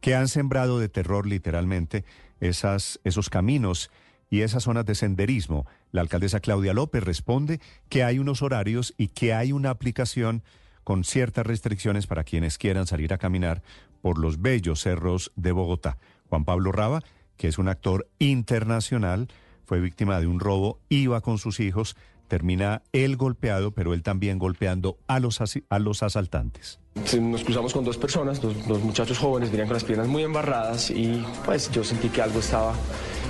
que 0.00 0.14
han 0.14 0.28
sembrado 0.28 0.78
de 0.78 0.88
terror 0.88 1.26
literalmente 1.26 2.04
esas, 2.40 3.00
esos 3.04 3.30
caminos 3.30 3.90
y 4.30 4.42
esas 4.42 4.64
zonas 4.64 4.84
de 4.84 4.94
senderismo. 4.94 5.66
La 5.90 6.02
alcaldesa 6.02 6.40
Claudia 6.40 6.74
López 6.74 7.02
responde 7.02 7.60
que 7.88 8.04
hay 8.04 8.18
unos 8.18 8.42
horarios 8.42 8.94
y 8.98 9.08
que 9.08 9.32
hay 9.32 9.52
una 9.52 9.70
aplicación 9.70 10.42
con 10.84 11.04
ciertas 11.04 11.46
restricciones 11.46 12.06
para 12.06 12.24
quienes 12.24 12.58
quieran 12.58 12.86
salir 12.86 13.12
a 13.12 13.18
caminar 13.18 13.62
por 14.00 14.18
los 14.18 14.40
bellos 14.40 14.80
cerros 14.80 15.32
de 15.36 15.52
Bogotá. 15.52 15.98
Juan 16.28 16.44
Pablo 16.44 16.72
Raba, 16.72 17.02
que 17.36 17.48
es 17.48 17.58
un 17.58 17.68
actor 17.68 18.08
internacional, 18.18 19.28
fue 19.68 19.80
víctima 19.80 20.18
de 20.18 20.26
un 20.26 20.40
robo, 20.40 20.78
iba 20.88 21.20
con 21.20 21.36
sus 21.36 21.60
hijos, 21.60 21.94
termina 22.26 22.80
él 22.92 23.18
golpeado, 23.18 23.72
pero 23.72 23.92
él 23.92 24.02
también 24.02 24.38
golpeando 24.38 24.96
a 25.06 25.20
los, 25.20 25.40
a 25.68 25.78
los 25.78 26.02
asaltantes. 26.02 26.80
Nos 27.20 27.44
cruzamos 27.44 27.74
con 27.74 27.84
dos 27.84 27.98
personas, 27.98 28.40
dos, 28.40 28.56
muchachos 28.82 29.18
jóvenes, 29.18 29.50
venían 29.50 29.68
con 29.68 29.74
las 29.74 29.84
piernas 29.84 30.08
muy 30.08 30.22
embarradas 30.22 30.90
y 30.90 31.22
pues 31.44 31.70
yo 31.70 31.84
sentí 31.84 32.08
que 32.08 32.22
algo 32.22 32.40
estaba, 32.40 32.74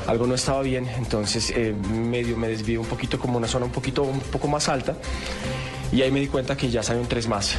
algo 0.06 0.28
no 0.28 0.36
estaba 0.36 0.62
bien, 0.62 0.86
entonces 0.96 1.52
eh, 1.56 1.74
medio 1.74 2.36
me 2.36 2.46
desvié 2.46 2.78
un 2.78 2.86
poquito 2.86 3.18
como 3.18 3.36
una 3.36 3.48
zona 3.48 3.66
un 3.66 3.72
poquito, 3.72 4.04
un 4.04 4.20
poco 4.20 4.46
más 4.46 4.68
alta 4.68 4.96
y 5.90 6.02
ahí 6.02 6.12
me 6.12 6.20
di 6.20 6.28
cuenta 6.28 6.56
que 6.56 6.70
ya 6.70 6.84
salieron 6.84 7.08
tres 7.08 7.26
más 7.26 7.58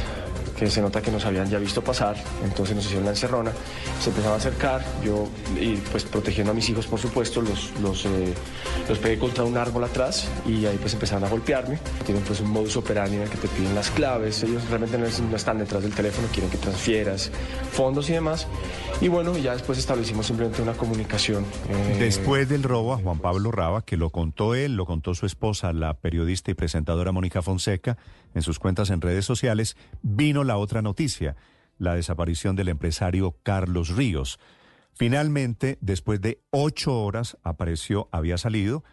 se 0.68 0.82
nota 0.82 1.00
que 1.00 1.10
nos 1.10 1.24
habían 1.24 1.48
ya 1.48 1.58
visto 1.58 1.82
pasar, 1.82 2.16
entonces 2.44 2.76
nos 2.76 2.84
hicieron 2.84 3.04
la 3.04 3.12
encerrona, 3.12 3.52
se 4.00 4.10
empezaron 4.10 4.34
a 4.34 4.38
acercar, 4.38 4.84
yo, 5.04 5.28
y 5.58 5.76
pues 5.76 6.04
protegiendo 6.04 6.50
a 6.52 6.54
mis 6.54 6.68
hijos, 6.68 6.86
por 6.86 6.98
supuesto, 6.98 7.40
los, 7.40 7.72
los, 7.80 8.04
eh, 8.04 8.34
los 8.88 8.98
pegué 8.98 9.18
contra 9.18 9.44
un 9.44 9.56
árbol 9.56 9.84
atrás 9.84 10.28
y 10.46 10.66
ahí 10.66 10.76
pues 10.78 10.92
empezaron 10.94 11.24
a 11.24 11.28
golpearme. 11.28 11.78
Tienen 12.04 12.22
pues 12.24 12.40
un 12.40 12.50
modus 12.50 12.76
operandi 12.76 13.16
en 13.16 13.22
el 13.22 13.30
que 13.30 13.38
te 13.38 13.48
piden 13.48 13.74
las 13.74 13.90
claves, 13.90 14.42
ellos 14.42 14.68
realmente 14.68 14.98
no, 14.98 15.06
están 15.36 15.58
detrás 15.58 15.82
del 15.82 15.94
teléfono, 15.94 16.28
quieren 16.32 16.50
que 16.50 16.58
transfieras 16.58 17.30
fondos 17.72 18.10
y 18.10 18.14
demás. 18.14 18.46
Y 19.00 19.08
bueno, 19.08 19.36
ya 19.38 19.52
después 19.52 19.78
establecimos 19.78 20.26
simplemente 20.26 20.60
una 20.60 20.74
comunicación. 20.74 21.44
Eh, 21.68 21.96
después 21.98 22.48
del 22.48 22.62
robo 22.62 22.92
a 22.92 22.98
Juan 22.98 23.18
Pablo 23.18 23.50
Raba, 23.50 23.82
que 23.82 23.96
lo 23.96 24.10
contó 24.10 24.54
él, 24.54 24.76
lo 24.76 24.84
contó 24.84 25.14
su 25.14 25.24
esposa, 25.24 25.72
la 25.72 25.94
periodista 25.94 26.50
y 26.50 26.54
presentadora 26.54 27.12
Mónica 27.12 27.40
Fonseca, 27.40 27.96
en 28.34 28.42
sus 28.42 28.58
cuentas 28.58 28.90
en 28.90 29.00
redes 29.00 29.24
sociales, 29.24 29.76
vino 30.02 30.44
la 30.44 30.49
otra 30.56 30.82
noticia, 30.82 31.36
la 31.78 31.94
desaparición 31.94 32.56
del 32.56 32.68
empresario 32.68 33.36
Carlos 33.42 33.96
Ríos. 33.96 34.38
Finalmente, 34.92 35.78
después 35.80 36.20
de 36.20 36.40
ocho 36.50 37.02
horas, 37.02 37.38
apareció, 37.42 38.08
había 38.12 38.38
salido 38.38 38.84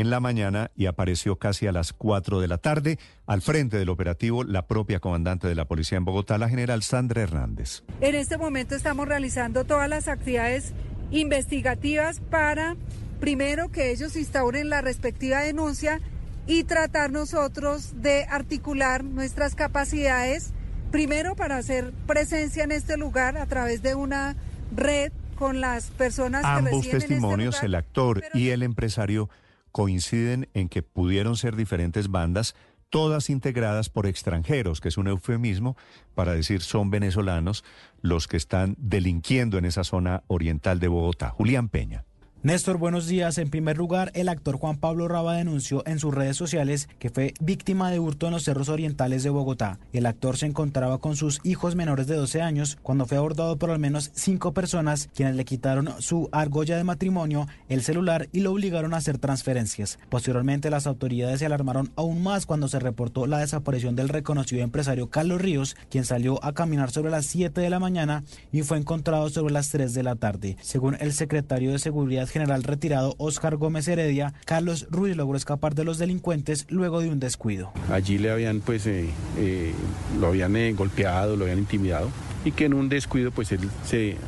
en 0.00 0.10
la 0.10 0.20
mañana 0.20 0.70
y 0.76 0.86
apareció 0.86 1.38
casi 1.38 1.66
a 1.66 1.72
las 1.72 1.92
cuatro 1.92 2.40
de 2.40 2.48
la 2.48 2.58
tarde 2.58 2.98
al 3.26 3.40
frente 3.40 3.78
del 3.78 3.88
operativo 3.88 4.44
la 4.44 4.66
propia 4.66 5.00
comandante 5.00 5.48
de 5.48 5.54
la 5.54 5.64
policía 5.64 5.96
en 5.96 6.04
Bogotá, 6.04 6.36
la 6.36 6.50
general 6.50 6.82
Sandra 6.82 7.22
Hernández. 7.22 7.82
En 8.00 8.14
este 8.14 8.36
momento 8.36 8.74
estamos 8.74 9.08
realizando 9.08 9.64
todas 9.64 9.88
las 9.88 10.08
actividades 10.08 10.74
investigativas 11.10 12.20
para, 12.20 12.76
primero, 13.20 13.70
que 13.70 13.90
ellos 13.90 14.16
instauren 14.16 14.68
la 14.68 14.82
respectiva 14.82 15.40
denuncia 15.40 16.00
y 16.46 16.64
tratar 16.64 17.10
nosotros 17.10 17.94
de 18.02 18.24
articular 18.24 19.02
nuestras 19.02 19.54
capacidades, 19.54 20.52
primero 20.90 21.36
para 21.36 21.56
hacer 21.56 21.92
presencia 22.06 22.64
en 22.64 22.72
este 22.72 22.96
lugar 22.96 23.36
a 23.36 23.46
través 23.46 23.82
de 23.82 23.94
una 23.94 24.36
red 24.74 25.12
con 25.36 25.60
las 25.60 25.90
personas 25.90 26.44
Ambos 26.44 26.82
que 26.82 26.96
este 26.96 27.08
testimonios, 27.08 27.62
el 27.62 27.74
actor 27.74 28.24
y 28.32 28.48
el 28.48 28.62
empresario, 28.62 29.28
coinciden 29.70 30.48
en 30.54 30.68
que 30.68 30.82
pudieron 30.82 31.36
ser 31.36 31.54
diferentes 31.54 32.10
bandas, 32.10 32.54
todas 32.88 33.28
integradas 33.28 33.90
por 33.90 34.06
extranjeros, 34.06 34.80
que 34.80 34.88
es 34.88 34.96
un 34.96 35.06
eufemismo 35.06 35.76
para 36.14 36.32
decir 36.32 36.62
son 36.62 36.90
venezolanos 36.90 37.64
los 38.00 38.26
que 38.26 38.38
están 38.38 38.76
delinquiendo 38.78 39.58
en 39.58 39.66
esa 39.66 39.84
zona 39.84 40.22
oriental 40.28 40.80
de 40.80 40.88
Bogotá. 40.88 41.28
Julián 41.28 41.68
Peña. 41.68 42.04
Néstor, 42.46 42.78
buenos 42.78 43.08
días. 43.08 43.38
En 43.38 43.50
primer 43.50 43.76
lugar, 43.76 44.12
el 44.14 44.28
actor 44.28 44.56
Juan 44.56 44.76
Pablo 44.76 45.08
Raba 45.08 45.34
denunció 45.34 45.82
en 45.84 45.98
sus 45.98 46.14
redes 46.14 46.36
sociales 46.36 46.88
que 47.00 47.10
fue 47.10 47.34
víctima 47.40 47.90
de 47.90 47.98
hurto 47.98 48.26
en 48.26 48.34
los 48.34 48.44
cerros 48.44 48.68
orientales 48.68 49.24
de 49.24 49.30
Bogotá. 49.30 49.80
El 49.92 50.06
actor 50.06 50.36
se 50.36 50.46
encontraba 50.46 50.98
con 50.98 51.16
sus 51.16 51.40
hijos 51.42 51.74
menores 51.74 52.06
de 52.06 52.14
12 52.14 52.42
años 52.42 52.78
cuando 52.84 53.04
fue 53.04 53.18
abordado 53.18 53.56
por 53.58 53.72
al 53.72 53.80
menos 53.80 54.12
cinco 54.14 54.54
personas 54.54 55.10
quienes 55.12 55.34
le 55.34 55.44
quitaron 55.44 55.90
su 55.98 56.28
argolla 56.30 56.76
de 56.76 56.84
matrimonio, 56.84 57.48
el 57.68 57.82
celular 57.82 58.28
y 58.30 58.42
lo 58.42 58.52
obligaron 58.52 58.94
a 58.94 58.98
hacer 58.98 59.18
transferencias. 59.18 59.98
Posteriormente, 60.08 60.70
las 60.70 60.86
autoridades 60.86 61.40
se 61.40 61.46
alarmaron 61.46 61.90
aún 61.96 62.22
más 62.22 62.46
cuando 62.46 62.68
se 62.68 62.78
reportó 62.78 63.26
la 63.26 63.40
desaparición 63.40 63.96
del 63.96 64.08
reconocido 64.08 64.62
empresario 64.62 65.10
Carlos 65.10 65.40
Ríos, 65.40 65.76
quien 65.90 66.04
salió 66.04 66.38
a 66.44 66.52
caminar 66.52 66.92
sobre 66.92 67.10
las 67.10 67.26
7 67.26 67.60
de 67.60 67.70
la 67.70 67.80
mañana 67.80 68.22
y 68.52 68.62
fue 68.62 68.78
encontrado 68.78 69.30
sobre 69.30 69.52
las 69.52 69.70
3 69.70 69.92
de 69.94 70.02
la 70.04 70.14
tarde. 70.14 70.56
Según 70.60 70.96
el 71.00 71.12
secretario 71.12 71.72
de 71.72 71.80
Seguridad 71.80 72.28
general 72.36 72.64
retirado 72.64 73.14
Oscar 73.16 73.56
Gómez 73.56 73.88
Heredia, 73.88 74.34
Carlos 74.44 74.86
Ruiz 74.90 75.16
logró 75.16 75.38
escapar 75.38 75.74
de 75.74 75.84
los 75.84 75.96
delincuentes 75.96 76.66
luego 76.68 77.00
de 77.00 77.08
un 77.08 77.18
descuido. 77.18 77.72
Allí 77.90 78.18
le 78.18 78.30
habían, 78.30 78.60
pues, 78.60 78.86
eh, 78.86 79.08
eh, 79.38 79.72
lo 80.20 80.26
habían 80.26 80.54
eh, 80.54 80.74
golpeado, 80.74 81.34
lo 81.36 81.44
habían 81.44 81.60
intimidado 81.60 82.10
y 82.44 82.52
que 82.52 82.66
en 82.66 82.74
un 82.74 82.90
descuido, 82.90 83.30
pues, 83.30 83.52
él 83.52 83.70
se 83.84 84.18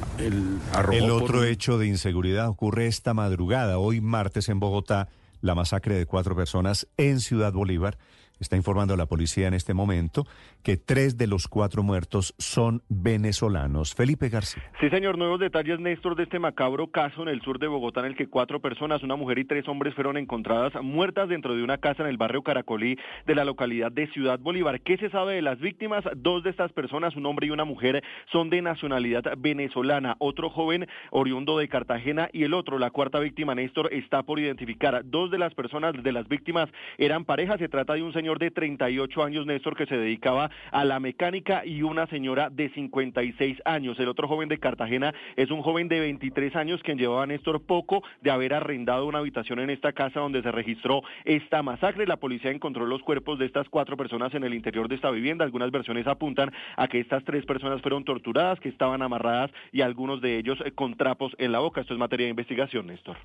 arrojó. 0.73 1.05
El 1.05 1.11
otro 1.11 1.45
hecho 1.45 1.77
de 1.77 1.87
inseguridad 1.87 2.49
ocurre 2.49 2.87
esta 2.87 3.13
madrugada, 3.13 3.79
hoy 3.79 4.01
martes 4.01 4.49
en 4.49 4.59
Bogotá, 4.59 5.09
la 5.43 5.55
masacre 5.55 5.95
de 5.95 6.07
cuatro 6.07 6.35
personas 6.35 6.89
en 6.97 7.21
Ciudad 7.21 7.53
Bolívar. 7.53 7.99
Está 8.41 8.57
informando 8.57 8.97
la 8.97 9.07
policía 9.07 9.49
en 9.49 9.55
este 9.55 9.75
momento 9.75 10.27
que 10.63 10.77
tres 10.77 11.17
de 11.19 11.27
los 11.27 11.49
cuatro 11.49 11.83
muertos 11.83 12.35
son 12.39 12.83
venezolanos. 12.89 13.95
Felipe 13.95 14.29
García. 14.29 14.63
Sí, 14.81 14.89
señor. 14.91 15.19
Nuevos 15.19 15.41
detalles, 15.41 15.81
Néstor, 15.81 16.17
de 16.17 16.25
este 16.25 16.39
macabro 16.39 16.91
caso 16.91 17.23
en 17.23 17.29
el 17.29 17.41
sur 17.41 17.59
de 17.59 17.67
Bogotá 17.67 18.01
en 18.01 18.07
el 18.07 18.17
que 18.17 18.29
cuatro 18.29 18.61
personas, 18.61 19.03
una 19.03 19.17
mujer 19.17 19.39
y 19.39 19.45
tres 19.45 19.67
hombres, 19.67 19.95
fueron 19.95 20.19
encontradas 20.19 20.73
muertas 20.83 21.29
dentro 21.29 21.57
de 21.57 21.63
una 21.63 21.79
casa 21.79 22.03
en 22.03 22.11
el 22.11 22.19
barrio 22.19 22.43
Caracolí 22.43 22.99
de 23.27 23.35
la 23.35 23.45
localidad 23.45 23.91
de 23.91 24.07
Ciudad 24.09 24.39
Bolívar. 24.39 24.83
¿Qué 24.83 24.99
se 24.99 25.09
sabe 25.09 25.35
de 25.35 25.43
las 25.43 25.59
víctimas? 25.59 26.05
Dos 26.15 26.43
de 26.45 26.51
estas 26.51 26.73
personas, 26.73 27.17
un 27.17 27.25
hombre 27.25 27.47
y 27.47 27.51
una 27.51 27.65
mujer, 27.65 28.05
son 28.31 28.51
de 28.51 28.61
nacionalidad 28.61 29.25
venezolana. 29.39 30.17
Otro 30.19 30.51
joven 30.51 30.87
oriundo 31.11 31.57
de 31.57 31.69
Cartagena 31.69 32.29
y 32.33 32.45
el 32.45 32.53
otro, 32.53 32.79
la 32.79 32.91
cuarta 32.91 33.19
víctima, 33.19 33.55
Néstor, 33.55 33.93
está 33.93 34.23
por 34.23 34.39
identificar. 34.39 35.03
Dos 35.05 35.31
de 35.31 35.39
las 35.39 35.55
personas 35.55 35.95
de 36.03 36.13
las 36.13 36.29
víctimas 36.29 36.69
eran 36.99 37.25
parejas. 37.25 37.59
Se 37.59 37.69
trata 37.69 37.95
de 37.95 38.03
un 38.03 38.13
señor 38.13 38.28
señor 38.29 38.41
de 38.41 38.51
38 38.51 39.25
años, 39.25 39.47
Néstor, 39.47 39.75
que 39.75 39.87
se 39.87 39.97
dedicaba 39.97 40.51
a 40.71 40.85
la 40.85 41.01
mecánica 41.01 41.65
y 41.65 41.81
una 41.81 42.07
señora 42.09 42.51
de 42.51 42.69
56 42.69 43.57
años. 43.65 43.99
El 43.99 44.09
otro 44.09 44.29
joven 44.29 44.51
de 44.51 44.59
Cartagena 44.59 45.15
es 45.37 45.51
un 45.51 45.63
joven 45.63 45.89
de 45.89 45.99
23 45.99 46.55
años 46.55 46.83
quien 46.83 46.99
llevaba, 46.99 47.27
Néstor, 47.27 47.63
poco 47.63 48.03
de 48.21 48.31
haber 48.31 48.53
arrendado 48.53 49.07
una 49.07 49.21
habitación 49.21 49.61
en 49.61 49.71
esta 49.71 49.95
casa 49.95 50.21
donde 50.21 50.43
se 50.43 50.53
registró 50.53 51.01
esta 51.25 51.63
masacre. 51.63 52.07
La 52.07 52.19
policía 52.19 52.51
encontró 52.51 52.85
los 52.85 53.01
cuerpos 53.01 53.39
de 53.39 53.47
estas 53.47 53.67
cuatro 53.71 53.97
personas 53.97 54.35
en 54.35 54.45
el 54.45 54.53
interior 54.53 54.91
de 54.91 54.97
esta 54.97 55.11
vivienda. 55.11 55.47
Algunas 55.47 55.71
versiones 55.71 56.07
apuntan 56.07 56.53
a 56.77 56.87
que 56.87 57.01
estas 57.01 57.25
tres 57.25 57.47
personas 57.47 57.81
fueron 57.81 58.05
torturadas, 58.05 58.61
que 58.61 58.69
estaban 58.69 59.01
amarradas 59.01 59.51
y 59.73 59.81
algunos 59.81 60.21
de 60.21 60.37
ellos 60.37 60.59
eh, 60.67 60.73
con 60.73 60.99
trapos 60.99 61.33
en 61.39 61.51
la 61.51 61.61
boca. 61.61 61.81
Esto 61.81 61.95
es 61.95 61.99
materia 61.99 62.27
de 62.27 62.31
investigación, 62.33 62.89
Néstor. 62.89 63.17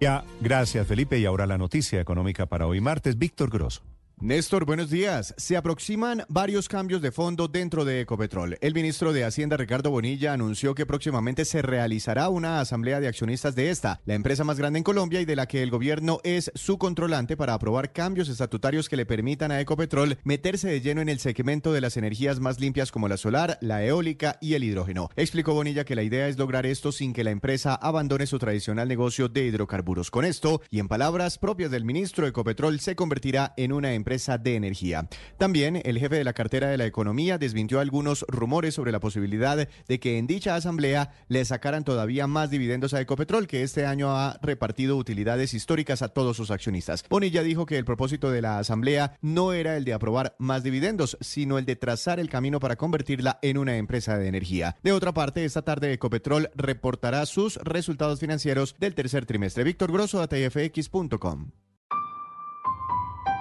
Ya, 0.00 0.22
gracias 0.40 0.86
Felipe. 0.86 1.18
Y 1.18 1.24
ahora 1.24 1.44
la 1.44 1.58
noticia 1.58 2.00
económica 2.00 2.46
para 2.46 2.68
hoy 2.68 2.80
martes, 2.80 3.18
Víctor 3.18 3.50
Grosso. 3.50 3.82
Néstor, 4.20 4.64
buenos 4.64 4.90
días. 4.90 5.34
Se 5.36 5.56
aproximan 5.56 6.22
varios 6.28 6.68
cambios 6.68 7.02
de 7.02 7.10
fondo 7.10 7.48
dentro 7.48 7.84
de 7.84 8.00
Ecopetrol. 8.00 8.56
El 8.60 8.72
ministro 8.72 9.12
de 9.12 9.24
Hacienda, 9.24 9.56
Ricardo 9.56 9.90
Bonilla, 9.90 10.32
anunció 10.32 10.74
que 10.74 10.86
próximamente 10.86 11.44
se 11.44 11.62
realizará 11.62 12.28
una 12.28 12.60
asamblea 12.60 13.00
de 13.00 13.08
accionistas 13.08 13.56
de 13.56 13.70
esta, 13.70 14.00
la 14.06 14.14
empresa 14.14 14.44
más 14.44 14.56
grande 14.56 14.78
en 14.78 14.84
Colombia 14.84 15.20
y 15.20 15.24
de 15.24 15.36
la 15.36 15.46
que 15.46 15.62
el 15.62 15.70
gobierno 15.70 16.20
es 16.22 16.52
su 16.54 16.78
controlante 16.78 17.36
para 17.36 17.54
aprobar 17.54 17.92
cambios 17.92 18.28
estatutarios 18.28 18.88
que 18.88 18.96
le 18.96 19.04
permitan 19.04 19.50
a 19.50 19.60
Ecopetrol 19.60 20.16
meterse 20.22 20.68
de 20.68 20.80
lleno 20.80 21.00
en 21.00 21.08
el 21.08 21.18
segmento 21.18 21.72
de 21.72 21.80
las 21.80 21.96
energías 21.96 22.38
más 22.38 22.60
limpias 22.60 22.92
como 22.92 23.08
la 23.08 23.16
solar, 23.16 23.58
la 23.60 23.84
eólica 23.84 24.38
y 24.40 24.54
el 24.54 24.64
hidrógeno. 24.64 25.10
Explicó 25.16 25.54
Bonilla 25.54 25.84
que 25.84 25.96
la 25.96 26.04
idea 26.04 26.28
es 26.28 26.38
lograr 26.38 26.66
esto 26.66 26.92
sin 26.92 27.12
que 27.12 27.24
la 27.24 27.30
empresa 27.30 27.74
abandone 27.74 28.26
su 28.26 28.38
tradicional 28.38 28.88
negocio 28.88 29.28
de 29.28 29.44
hidrocarburos. 29.44 30.12
Con 30.12 30.24
esto, 30.24 30.62
y 30.70 30.78
en 30.78 30.88
palabras 30.88 31.36
propias 31.36 31.72
del 31.72 31.84
ministro, 31.84 32.26
Ecopetrol 32.26 32.78
se 32.78 32.94
convertirá 32.96 33.52
en 33.56 33.72
una 33.72 33.92
empresa 33.92 34.03
empresa 34.04 34.36
de 34.36 34.54
energía. 34.54 35.08
También 35.38 35.80
el 35.82 35.98
jefe 35.98 36.16
de 36.16 36.24
la 36.24 36.34
cartera 36.34 36.68
de 36.68 36.76
la 36.76 36.84
economía 36.84 37.38
desmintió 37.38 37.80
algunos 37.80 38.26
rumores 38.28 38.74
sobre 38.74 38.92
la 38.92 39.00
posibilidad 39.00 39.56
de 39.88 40.00
que 40.00 40.18
en 40.18 40.26
dicha 40.26 40.56
asamblea 40.56 41.12
le 41.28 41.42
sacaran 41.46 41.84
todavía 41.84 42.26
más 42.26 42.50
dividendos 42.50 42.92
a 42.92 43.00
Ecopetrol, 43.00 43.46
que 43.46 43.62
este 43.62 43.86
año 43.86 44.10
ha 44.10 44.38
repartido 44.42 44.98
utilidades 44.98 45.54
históricas 45.54 46.02
a 46.02 46.08
todos 46.08 46.36
sus 46.36 46.50
accionistas. 46.50 47.02
Bonilla 47.08 47.42
dijo 47.42 47.64
que 47.64 47.78
el 47.78 47.86
propósito 47.86 48.30
de 48.30 48.42
la 48.42 48.58
asamblea 48.58 49.16
no 49.22 49.54
era 49.54 49.78
el 49.78 49.84
de 49.84 49.94
aprobar 49.94 50.36
más 50.38 50.62
dividendos, 50.62 51.16
sino 51.22 51.56
el 51.56 51.64
de 51.64 51.76
trazar 51.76 52.20
el 52.20 52.28
camino 52.28 52.60
para 52.60 52.76
convertirla 52.76 53.38
en 53.40 53.56
una 53.56 53.78
empresa 53.78 54.18
de 54.18 54.28
energía. 54.28 54.76
De 54.82 54.92
otra 54.92 55.14
parte, 55.14 55.46
esta 55.46 55.62
tarde 55.62 55.94
Ecopetrol 55.94 56.50
reportará 56.54 57.24
sus 57.24 57.56
resultados 57.56 58.20
financieros 58.20 58.76
del 58.78 58.94
tercer 58.94 59.24
trimestre. 59.24 59.64
Víctor 59.64 59.92
Grosso, 59.92 60.20
ATFX.com. 60.20 61.63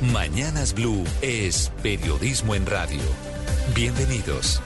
Mañanas 0.00 0.74
Blue 0.74 1.02
es 1.22 1.72
periodismo 1.82 2.54
en 2.54 2.64
radio. 2.66 3.00
Bienvenidos. 3.74 4.62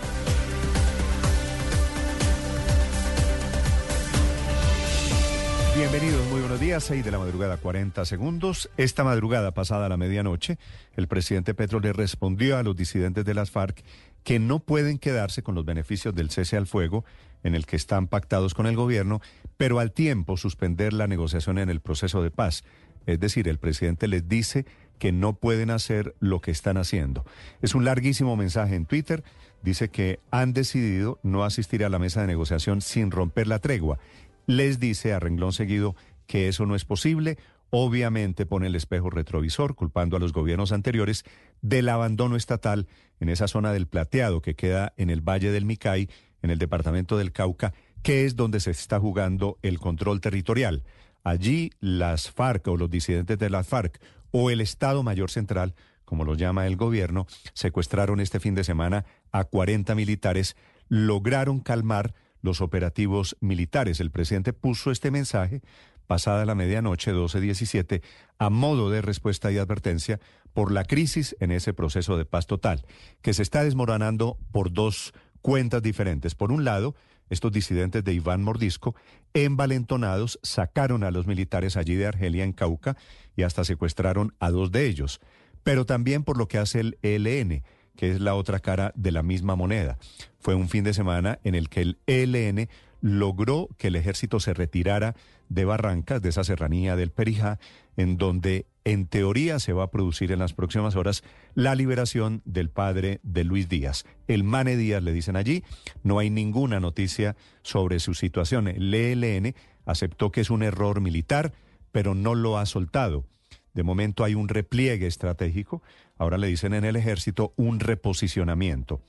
Bienvenidos, 5.75 6.27
muy 6.29 6.41
buenos 6.41 6.61
días. 6.61 6.85
6 6.85 7.03
de 7.03 7.11
la 7.11 7.19
madrugada, 7.19 7.57
40 7.57 8.05
segundos. 8.05 8.69
Esta 8.77 9.05
madrugada 9.05 9.53
pasada 9.53 9.89
la 9.89 9.97
medianoche, 9.97 10.59
el 10.97 11.09
presidente 11.09 11.55
Petro 11.55 11.81
le 11.81 11.95
respondió 11.95 12.59
a 12.59 12.63
los 12.63 12.77
disidentes 12.77 13.25
de 13.25 13.33
las 13.33 13.51
FARC 13.51 13.83
que 14.25 14.39
no 14.39 14.59
pueden 14.59 14.99
quedarse 14.99 15.43
con 15.43 15.55
los 15.55 15.65
beneficios 15.65 16.15
del 16.15 16.29
cese 16.29 16.59
al 16.59 16.67
fuego 16.67 17.07
en 17.43 17.55
el 17.55 17.65
que 17.65 17.77
están 17.77 18.07
pactados 18.07 18.53
con 18.53 18.67
el 18.67 18.77
gobierno, 18.77 19.23
pero 19.57 19.79
al 19.79 19.93
tiempo 19.93 20.37
suspender 20.37 20.93
la 20.93 21.07
negociación 21.07 21.57
en 21.57 21.71
el 21.71 21.81
proceso 21.81 22.23
de 22.23 22.31
paz. 22.31 22.65
Es 23.07 23.19
decir, 23.19 23.49
el 23.49 23.59
presidente 23.59 24.07
les 24.09 24.29
dice 24.29 24.67
que 24.98 25.12
no 25.12 25.35
pueden 25.35 25.70
hacer 25.70 26.14
lo 26.20 26.40
que 26.40 26.51
están 26.51 26.77
haciendo. 26.77 27.24
Es 27.60 27.74
un 27.74 27.85
larguísimo 27.85 28.36
mensaje 28.36 28.74
en 28.74 28.86
Twitter. 28.86 29.24
Dice 29.62 29.89
que 29.89 30.20
han 30.31 30.52
decidido 30.52 31.19
no 31.23 31.44
asistir 31.44 31.85
a 31.85 31.89
la 31.89 31.98
mesa 31.98 32.20
de 32.20 32.27
negociación 32.28 32.81
sin 32.81 33.10
romper 33.10 33.47
la 33.47 33.59
tregua. 33.59 33.98
Les 34.47 34.81
dice 34.81 35.12
a 35.12 35.20
renglón 35.20 35.52
seguido 35.52 35.94
que 36.27 36.48
eso 36.48 36.66
no 36.66 36.74
es 36.74 36.85
posible. 36.85 37.39
Obviamente 37.70 38.44
pone 38.44 38.66
el 38.66 38.74
espejo 38.74 39.09
retrovisor 39.09 39.74
culpando 39.74 40.16
a 40.16 40.20
los 40.20 40.32
gobiernos 40.32 40.73
anteriores 40.73 41.24
del 41.62 41.89
abandono 41.89 42.36
estatal 42.36 42.86
en 43.19 43.28
esa 43.28 43.48
zona 43.48 43.73
del 43.73 43.86
plateado 43.86 44.43
que 44.43 44.55
queda 44.55 44.93
en 44.97 45.10
el 45.10 45.20
Valle 45.20 45.51
del 45.52 45.64
Micay, 45.64 46.09
en 46.43 46.51
el 46.51 46.59
departamento 46.59 47.16
del 47.16 47.32
Cauca, 47.32 47.73
que 48.02 48.27
es 48.27 48.36
donde 48.36 48.60
se 48.60 48.73
está 48.73 49.01
jugando 49.01 49.59
el 49.62 49.78
control 49.78 50.20
territorial. 50.20 50.82
Allí 51.24 51.70
las 51.81 52.31
FARC 52.31 52.66
o 52.69 52.77
los 52.77 52.90
disidentes 52.90 53.39
de 53.39 53.48
las 53.48 53.66
FARC 53.69 54.01
o 54.33 54.51
el 54.51 54.61
Estado 54.61 55.03
Mayor 55.03 55.31
Central, 55.31 55.75
como 56.05 56.25
lo 56.25 56.35
llama 56.35 56.67
el 56.67 56.77
gobierno, 56.77 57.27
secuestraron 57.55 58.21
este 58.21 58.41
fin 58.41 58.55
de 58.55 58.65
semana 58.65 59.05
a 59.31 59.45
40 59.45 59.95
militares, 59.95 60.57
lograron 60.89 61.61
calmar 61.61 62.15
los 62.43 62.61
operativos 62.61 63.37
militares. 63.41 64.01
El 64.01 64.11
presidente 64.11 64.53
puso 64.53 64.91
este 64.91 65.11
mensaje 65.11 65.63
pasada 66.07 66.45
la 66.45 66.55
medianoche 66.55 67.15
12-17 67.15 68.03
a 68.39 68.51
modo 68.51 68.91
de 68.91 69.01
respuesta 69.01 69.51
y 69.53 69.59
advertencia 69.59 70.21
por 70.53 70.73
la 70.73 70.85
crisis 70.85 71.37
en 71.41 71.53
ese 71.53 71.73
proceso 71.73 72.19
de 72.19 72.27
paz 72.27 72.47
total, 72.47 72.85
que 73.23 73.33
se 73.33 73.43
está 73.43 73.65
desmoronando 73.65 74.37
por 74.51 74.73
dos 74.73 75.15
cuentas 75.41 75.83
diferentes. 75.83 76.35
Por 76.35 76.53
un 76.53 76.65
lado, 76.65 76.95
estos 77.33 77.51
disidentes 77.51 78.05
de 78.05 78.13
Iván 78.13 78.43
Mordisco, 78.43 78.95
envalentonados, 79.33 80.39
sacaron 80.43 81.03
a 81.03 81.11
los 81.11 81.27
militares 81.27 81.79
allí 81.79 81.95
de 81.95 82.07
Argelia 82.07 82.45
en 82.45 82.53
Cauca 82.53 82.97
y 83.37 83.43
hasta 83.43 83.65
secuestraron 83.65 84.35
a 84.39 84.51
dos 84.51 84.71
de 84.71 84.87
ellos. 84.87 85.19
Pero 85.63 85.87
también 85.87 86.25
por 86.25 86.37
lo 86.37 86.47
que 86.47 86.59
hace 86.59 86.81
el 86.81 86.99
ELN, 87.03 87.63
que 87.97 88.11
es 88.11 88.21
la 88.21 88.35
otra 88.35 88.61
cara 88.61 88.93
de 88.97 89.13
la 89.13 89.23
misma 89.23 89.57
moneda. 89.57 89.97
Fue 90.41 90.55
un 90.55 90.69
fin 90.69 90.85
de 90.85 90.93
semana 90.93 91.39
en 91.43 91.55
el 91.55 91.71
que 91.71 91.81
el 91.81 91.99
ELN 92.07 92.69
logró 93.03 93.69
que 93.77 93.89
el 93.89 93.97
ejército 93.97 94.41
se 94.41 94.55
retirara 94.55 95.15
de 95.51 95.66
Barrancas, 95.66 96.23
de 96.23 96.31
esa 96.31 96.45
serranía 96.45 96.97
del 96.97 97.11
Perijá, 97.11 97.59
en 97.97 98.16
donde 98.16 98.65
en 98.85 99.07
teoría 99.07 99.59
se 99.59 99.73
va 99.73 99.85
a 99.85 99.91
producir 99.91 100.33
en 100.33 100.39
las 100.39 100.55
próximas 100.55 100.97
horas 100.97 101.23
la 101.55 101.74
liberación 101.74 102.43
del 102.45 102.70
padre 102.70 103.20
de 103.23 103.45
Luis 103.45 103.69
Díaz. 103.69 104.05
El 104.29 104.45
Mane 104.45 104.77
Díaz, 104.77 105.03
le 105.03 105.12
dicen 105.12 105.37
allí, 105.37 105.62
no 106.03 106.19
hay 106.19 106.31
ninguna 106.31 106.81
noticia 106.81 107.37
sobre 107.62 108.01
su 108.01 108.15
situación. 108.15 108.69
El 108.69 108.95
ELN 108.95 109.55
aceptó 109.85 110.33
que 110.33 110.41
es 110.41 110.51
un 110.51 110.62
error 110.62 111.01
militar, 111.01 111.53
pero 111.91 112.15
no 112.15 112.35
lo 112.35 112.57
ha 112.57 112.66
soltado. 112.66 113.27
De 113.74 113.83
momento 113.83 114.23
hay 114.24 114.35
un 114.35 114.49
repliegue 114.49 115.07
estratégico, 115.07 115.83
ahora 116.19 116.39
le 116.39 116.47
dicen 116.47 116.75
en 116.75 116.85
el 116.85 116.97
ejército 116.97 117.53
un 117.57 117.81
reposicionamiento. 117.81 119.01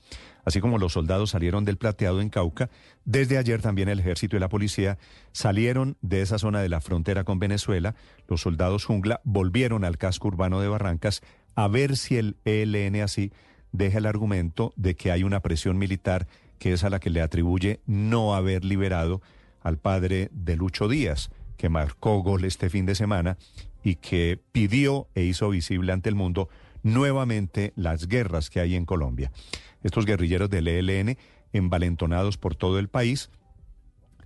Así 0.44 0.60
como 0.60 0.78
los 0.78 0.92
soldados 0.92 1.30
salieron 1.30 1.64
del 1.64 1.78
plateado 1.78 2.20
en 2.20 2.28
Cauca, 2.28 2.70
desde 3.04 3.38
ayer 3.38 3.62
también 3.62 3.88
el 3.88 4.00
ejército 4.00 4.36
y 4.36 4.40
la 4.40 4.48
policía 4.48 4.98
salieron 5.32 5.96
de 6.02 6.20
esa 6.20 6.38
zona 6.38 6.60
de 6.60 6.68
la 6.68 6.80
frontera 6.80 7.24
con 7.24 7.38
Venezuela. 7.38 7.94
Los 8.28 8.42
soldados 8.42 8.84
jungla 8.84 9.20
volvieron 9.24 9.84
al 9.84 9.96
casco 9.96 10.28
urbano 10.28 10.60
de 10.60 10.68
Barrancas 10.68 11.22
a 11.54 11.68
ver 11.68 11.96
si 11.96 12.16
el 12.16 12.36
ELN 12.44 13.00
así 13.02 13.32
deja 13.72 13.98
el 13.98 14.06
argumento 14.06 14.72
de 14.76 14.94
que 14.94 15.10
hay 15.10 15.24
una 15.24 15.40
presión 15.40 15.78
militar 15.78 16.26
que 16.58 16.72
es 16.72 16.84
a 16.84 16.90
la 16.90 17.00
que 17.00 17.10
le 17.10 17.20
atribuye 17.20 17.80
no 17.86 18.34
haber 18.34 18.64
liberado 18.64 19.20
al 19.62 19.78
padre 19.78 20.28
de 20.32 20.56
Lucho 20.56 20.88
Díaz, 20.88 21.30
que 21.56 21.68
marcó 21.68 22.22
gol 22.22 22.44
este 22.44 22.70
fin 22.70 22.86
de 22.86 22.94
semana 22.94 23.38
y 23.82 23.96
que 23.96 24.40
pidió 24.52 25.08
e 25.14 25.24
hizo 25.24 25.48
visible 25.50 25.92
ante 25.92 26.08
el 26.08 26.14
mundo 26.14 26.48
nuevamente 26.84 27.72
las 27.74 28.06
guerras 28.06 28.48
que 28.48 28.60
hay 28.60 28.76
en 28.76 28.84
Colombia. 28.84 29.32
Estos 29.82 30.06
guerrilleros 30.06 30.48
del 30.48 30.68
ELN, 30.68 31.18
envalentonados 31.52 32.38
por 32.38 32.54
todo 32.54 32.78
el 32.78 32.88
país, 32.88 33.30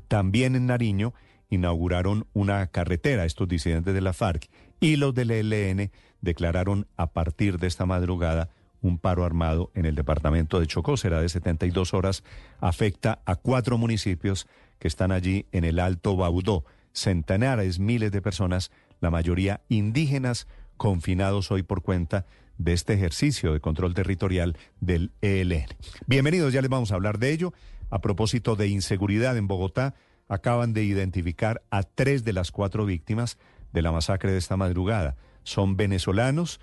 también 0.09 0.55
en 0.56 0.66
Nariño 0.66 1.14
inauguraron 1.48 2.26
una 2.35 2.66
carretera, 2.66 3.24
estos 3.24 3.48
disidentes 3.48 3.94
de 3.94 4.01
la 4.02 4.12
FARC, 4.12 4.51
y 4.80 4.97
los 4.97 5.14
del 5.14 5.30
ELN 5.30 5.90
declararon 6.20 6.86
a 6.97 7.12
partir 7.12 7.59
de 7.59 7.66
esta 7.66 7.86
madrugada 7.86 8.51
un 8.80 8.98
paro 8.98 9.24
armado 9.24 9.70
en 9.74 9.86
el 9.86 9.94
departamento 9.94 10.60
de 10.60 10.66
Chocó. 10.66 10.97
Será 10.97 11.20
de 11.20 11.28
72 11.28 11.94
horas. 11.94 12.22
Afecta 12.60 13.20
a 13.24 13.36
cuatro 13.36 13.76
municipios 13.76 14.47
que 14.78 14.89
están 14.89 15.10
allí 15.10 15.47
en 15.52 15.64
el 15.64 15.80
Alto 15.80 16.16
Baudó. 16.16 16.64
Centenares, 16.93 17.78
miles 17.78 18.12
de 18.12 18.22
personas 18.22 18.70
la 19.01 19.10
mayoría 19.10 19.60
indígenas, 19.68 20.47
confinados 20.76 21.51
hoy 21.51 21.62
por 21.62 21.82
cuenta 21.82 22.26
de 22.59 22.72
este 22.72 22.93
ejercicio 22.93 23.52
de 23.52 23.60
control 23.60 23.94
territorial 23.94 24.56
del 24.80 25.12
ELN. 25.22 25.66
Bienvenidos, 26.06 26.52
ya 26.52 26.60
les 26.60 26.70
vamos 26.70 26.93
a 26.93 26.97
hablar 26.97 27.18
de 27.18 27.32
ello. 27.32 27.55
A 27.90 28.01
propósito 28.01 28.56
de 28.56 28.68
inseguridad 28.68 29.36
en 29.36 29.48
Bogotá, 29.48 29.94
acaban 30.28 30.74
de 30.74 30.85
identificar 30.85 31.62
a 31.70 31.85
tres 31.85 32.24
de 32.24 32.35
las 32.35 32.51
cuatro 32.51 32.85
víctimas 32.85 33.39
de 33.72 33.80
la 33.80 33.93
masacre 33.93 34.32
de 34.32 34.39
esta 34.39 34.56
madrugada. 34.56 35.16
Son 35.44 35.76
venezolanos, 35.76 36.60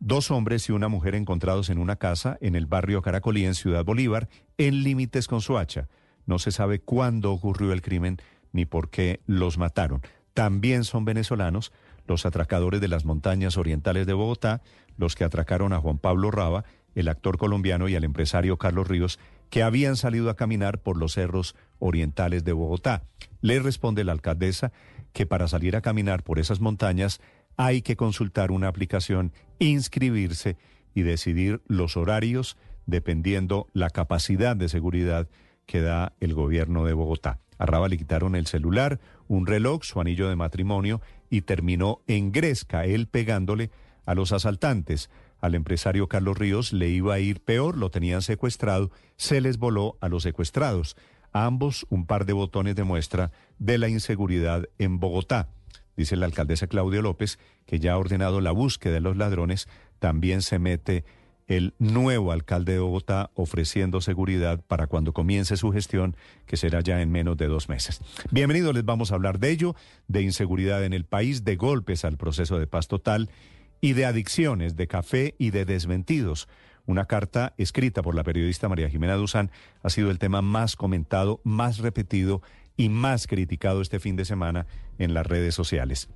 dos 0.00 0.30
hombres 0.30 0.68
y 0.68 0.72
una 0.72 0.88
mujer 0.88 1.14
encontrados 1.14 1.70
en 1.70 1.78
una 1.78 1.96
casa 1.96 2.36
en 2.42 2.56
el 2.56 2.66
barrio 2.66 3.00
Caracolí, 3.00 3.46
en 3.46 3.54
Ciudad 3.54 3.84
Bolívar, 3.84 4.28
en 4.58 4.82
límites 4.82 5.28
con 5.28 5.40
Soacha. 5.40 5.88
No 6.26 6.38
se 6.38 6.50
sabe 6.50 6.80
cuándo 6.80 7.32
ocurrió 7.32 7.72
el 7.72 7.80
crimen 7.80 8.18
ni 8.52 8.66
por 8.66 8.90
qué 8.90 9.20
los 9.26 9.56
mataron 9.56 10.02
también 10.34 10.84
son 10.84 11.04
venezolanos 11.04 11.72
los 12.06 12.26
atracadores 12.26 12.80
de 12.80 12.88
las 12.88 13.04
montañas 13.04 13.56
orientales 13.56 14.06
de 14.06 14.14
Bogotá, 14.14 14.62
los 15.00 15.16
que 15.16 15.24
atracaron 15.24 15.72
a 15.72 15.80
Juan 15.80 15.98
Pablo 15.98 16.30
Raba 16.30 16.64
el 16.94 17.08
actor 17.08 17.38
colombiano 17.38 17.88
y 17.88 17.94
el 17.94 18.04
empresario 18.04 18.56
Carlos 18.56 18.88
Ríos, 18.88 19.18
que 19.48 19.62
habían 19.62 19.96
salido 19.96 20.30
a 20.30 20.36
caminar 20.36 20.80
por 20.80 20.96
los 20.96 21.14
cerros 21.14 21.56
orientales 21.78 22.44
de 22.44 22.52
Bogotá. 22.52 23.04
Le 23.40 23.58
responde 23.60 24.04
la 24.04 24.12
alcaldesa 24.12 24.72
que 25.12 25.26
para 25.26 25.48
salir 25.48 25.76
a 25.76 25.80
caminar 25.80 26.22
por 26.22 26.38
esas 26.38 26.60
montañas 26.60 27.20
hay 27.56 27.82
que 27.82 27.96
consultar 27.96 28.50
una 28.50 28.68
aplicación, 28.68 29.32
inscribirse 29.58 30.56
y 30.94 31.02
decidir 31.02 31.62
los 31.66 31.96
horarios 31.96 32.56
dependiendo 32.86 33.66
la 33.72 33.90
capacidad 33.90 34.56
de 34.56 34.68
seguridad 34.68 35.28
que 35.66 35.80
da 35.80 36.12
el 36.20 36.34
gobierno 36.34 36.84
de 36.84 36.92
Bogotá. 36.92 37.38
A 37.58 37.66
Raba 37.66 37.88
le 37.88 37.98
quitaron 37.98 38.34
el 38.34 38.46
celular, 38.46 39.00
un 39.28 39.46
reloj, 39.46 39.82
su 39.84 40.00
anillo 40.00 40.28
de 40.28 40.36
matrimonio 40.36 41.00
y 41.28 41.42
terminó 41.42 42.00
en 42.06 42.32
Gresca, 42.32 42.86
él 42.86 43.06
pegándole 43.06 43.70
a 44.04 44.14
los 44.14 44.32
asaltantes. 44.32 45.10
Al 45.40 45.54
empresario 45.54 46.08
Carlos 46.08 46.38
Ríos 46.38 46.72
le 46.72 46.88
iba 46.88 47.14
a 47.14 47.18
ir 47.18 47.40
peor, 47.40 47.76
lo 47.76 47.90
tenían 47.90 48.22
secuestrado, 48.22 48.90
se 49.16 49.40
les 49.40 49.58
voló 49.58 49.96
a 50.00 50.08
los 50.08 50.22
secuestrados. 50.22 50.96
A 51.32 51.46
ambos 51.46 51.86
un 51.90 52.06
par 52.06 52.26
de 52.26 52.32
botones 52.32 52.74
de 52.74 52.84
muestra 52.84 53.30
de 53.58 53.78
la 53.78 53.88
inseguridad 53.88 54.68
en 54.78 54.98
Bogotá. 54.98 55.48
Dice 55.96 56.16
la 56.16 56.26
alcaldesa 56.26 56.66
Claudia 56.66 57.02
López 57.02 57.38
que 57.66 57.78
ya 57.78 57.92
ha 57.92 57.98
ordenado 57.98 58.40
la 58.40 58.52
búsqueda 58.52 58.94
de 58.94 59.00
los 59.00 59.16
ladrones, 59.16 59.68
también 59.98 60.42
se 60.42 60.58
mete 60.58 61.04
el 61.46 61.74
nuevo 61.78 62.32
alcalde 62.32 62.74
de 62.74 62.78
Bogotá 62.78 63.30
ofreciendo 63.34 64.00
seguridad 64.00 64.62
para 64.66 64.86
cuando 64.86 65.12
comience 65.12 65.56
su 65.56 65.72
gestión, 65.72 66.16
que 66.46 66.56
será 66.56 66.80
ya 66.80 67.02
en 67.02 67.10
menos 67.10 67.36
de 67.36 67.48
dos 67.48 67.68
meses. 67.68 68.00
Bienvenidos, 68.30 68.74
les 68.74 68.84
vamos 68.84 69.10
a 69.10 69.16
hablar 69.16 69.40
de 69.40 69.50
ello, 69.50 69.74
de 70.06 70.22
inseguridad 70.22 70.84
en 70.84 70.92
el 70.92 71.04
país, 71.04 71.44
de 71.44 71.56
golpes 71.56 72.04
al 72.04 72.16
proceso 72.16 72.58
de 72.58 72.68
paz 72.68 72.86
total 72.86 73.30
y 73.80 73.94
de 73.94 74.06
adicciones, 74.06 74.76
de 74.76 74.86
café 74.86 75.34
y 75.38 75.50
de 75.50 75.64
desmentidos. 75.64 76.48
Una 76.86 77.06
carta 77.06 77.54
escrita 77.56 78.02
por 78.02 78.14
la 78.14 78.24
periodista 78.24 78.68
María 78.68 78.88
Jimena 78.88 79.14
Duzán 79.14 79.50
ha 79.82 79.90
sido 79.90 80.10
el 80.10 80.18
tema 80.18 80.42
más 80.42 80.76
comentado, 80.76 81.40
más 81.44 81.78
repetido 81.78 82.42
y 82.76 82.88
más 82.88 83.26
criticado 83.26 83.80
este 83.80 84.00
fin 84.00 84.16
de 84.16 84.24
semana 84.24 84.66
en 84.98 85.14
las 85.14 85.26
redes 85.26 85.54
sociales. 85.54 86.08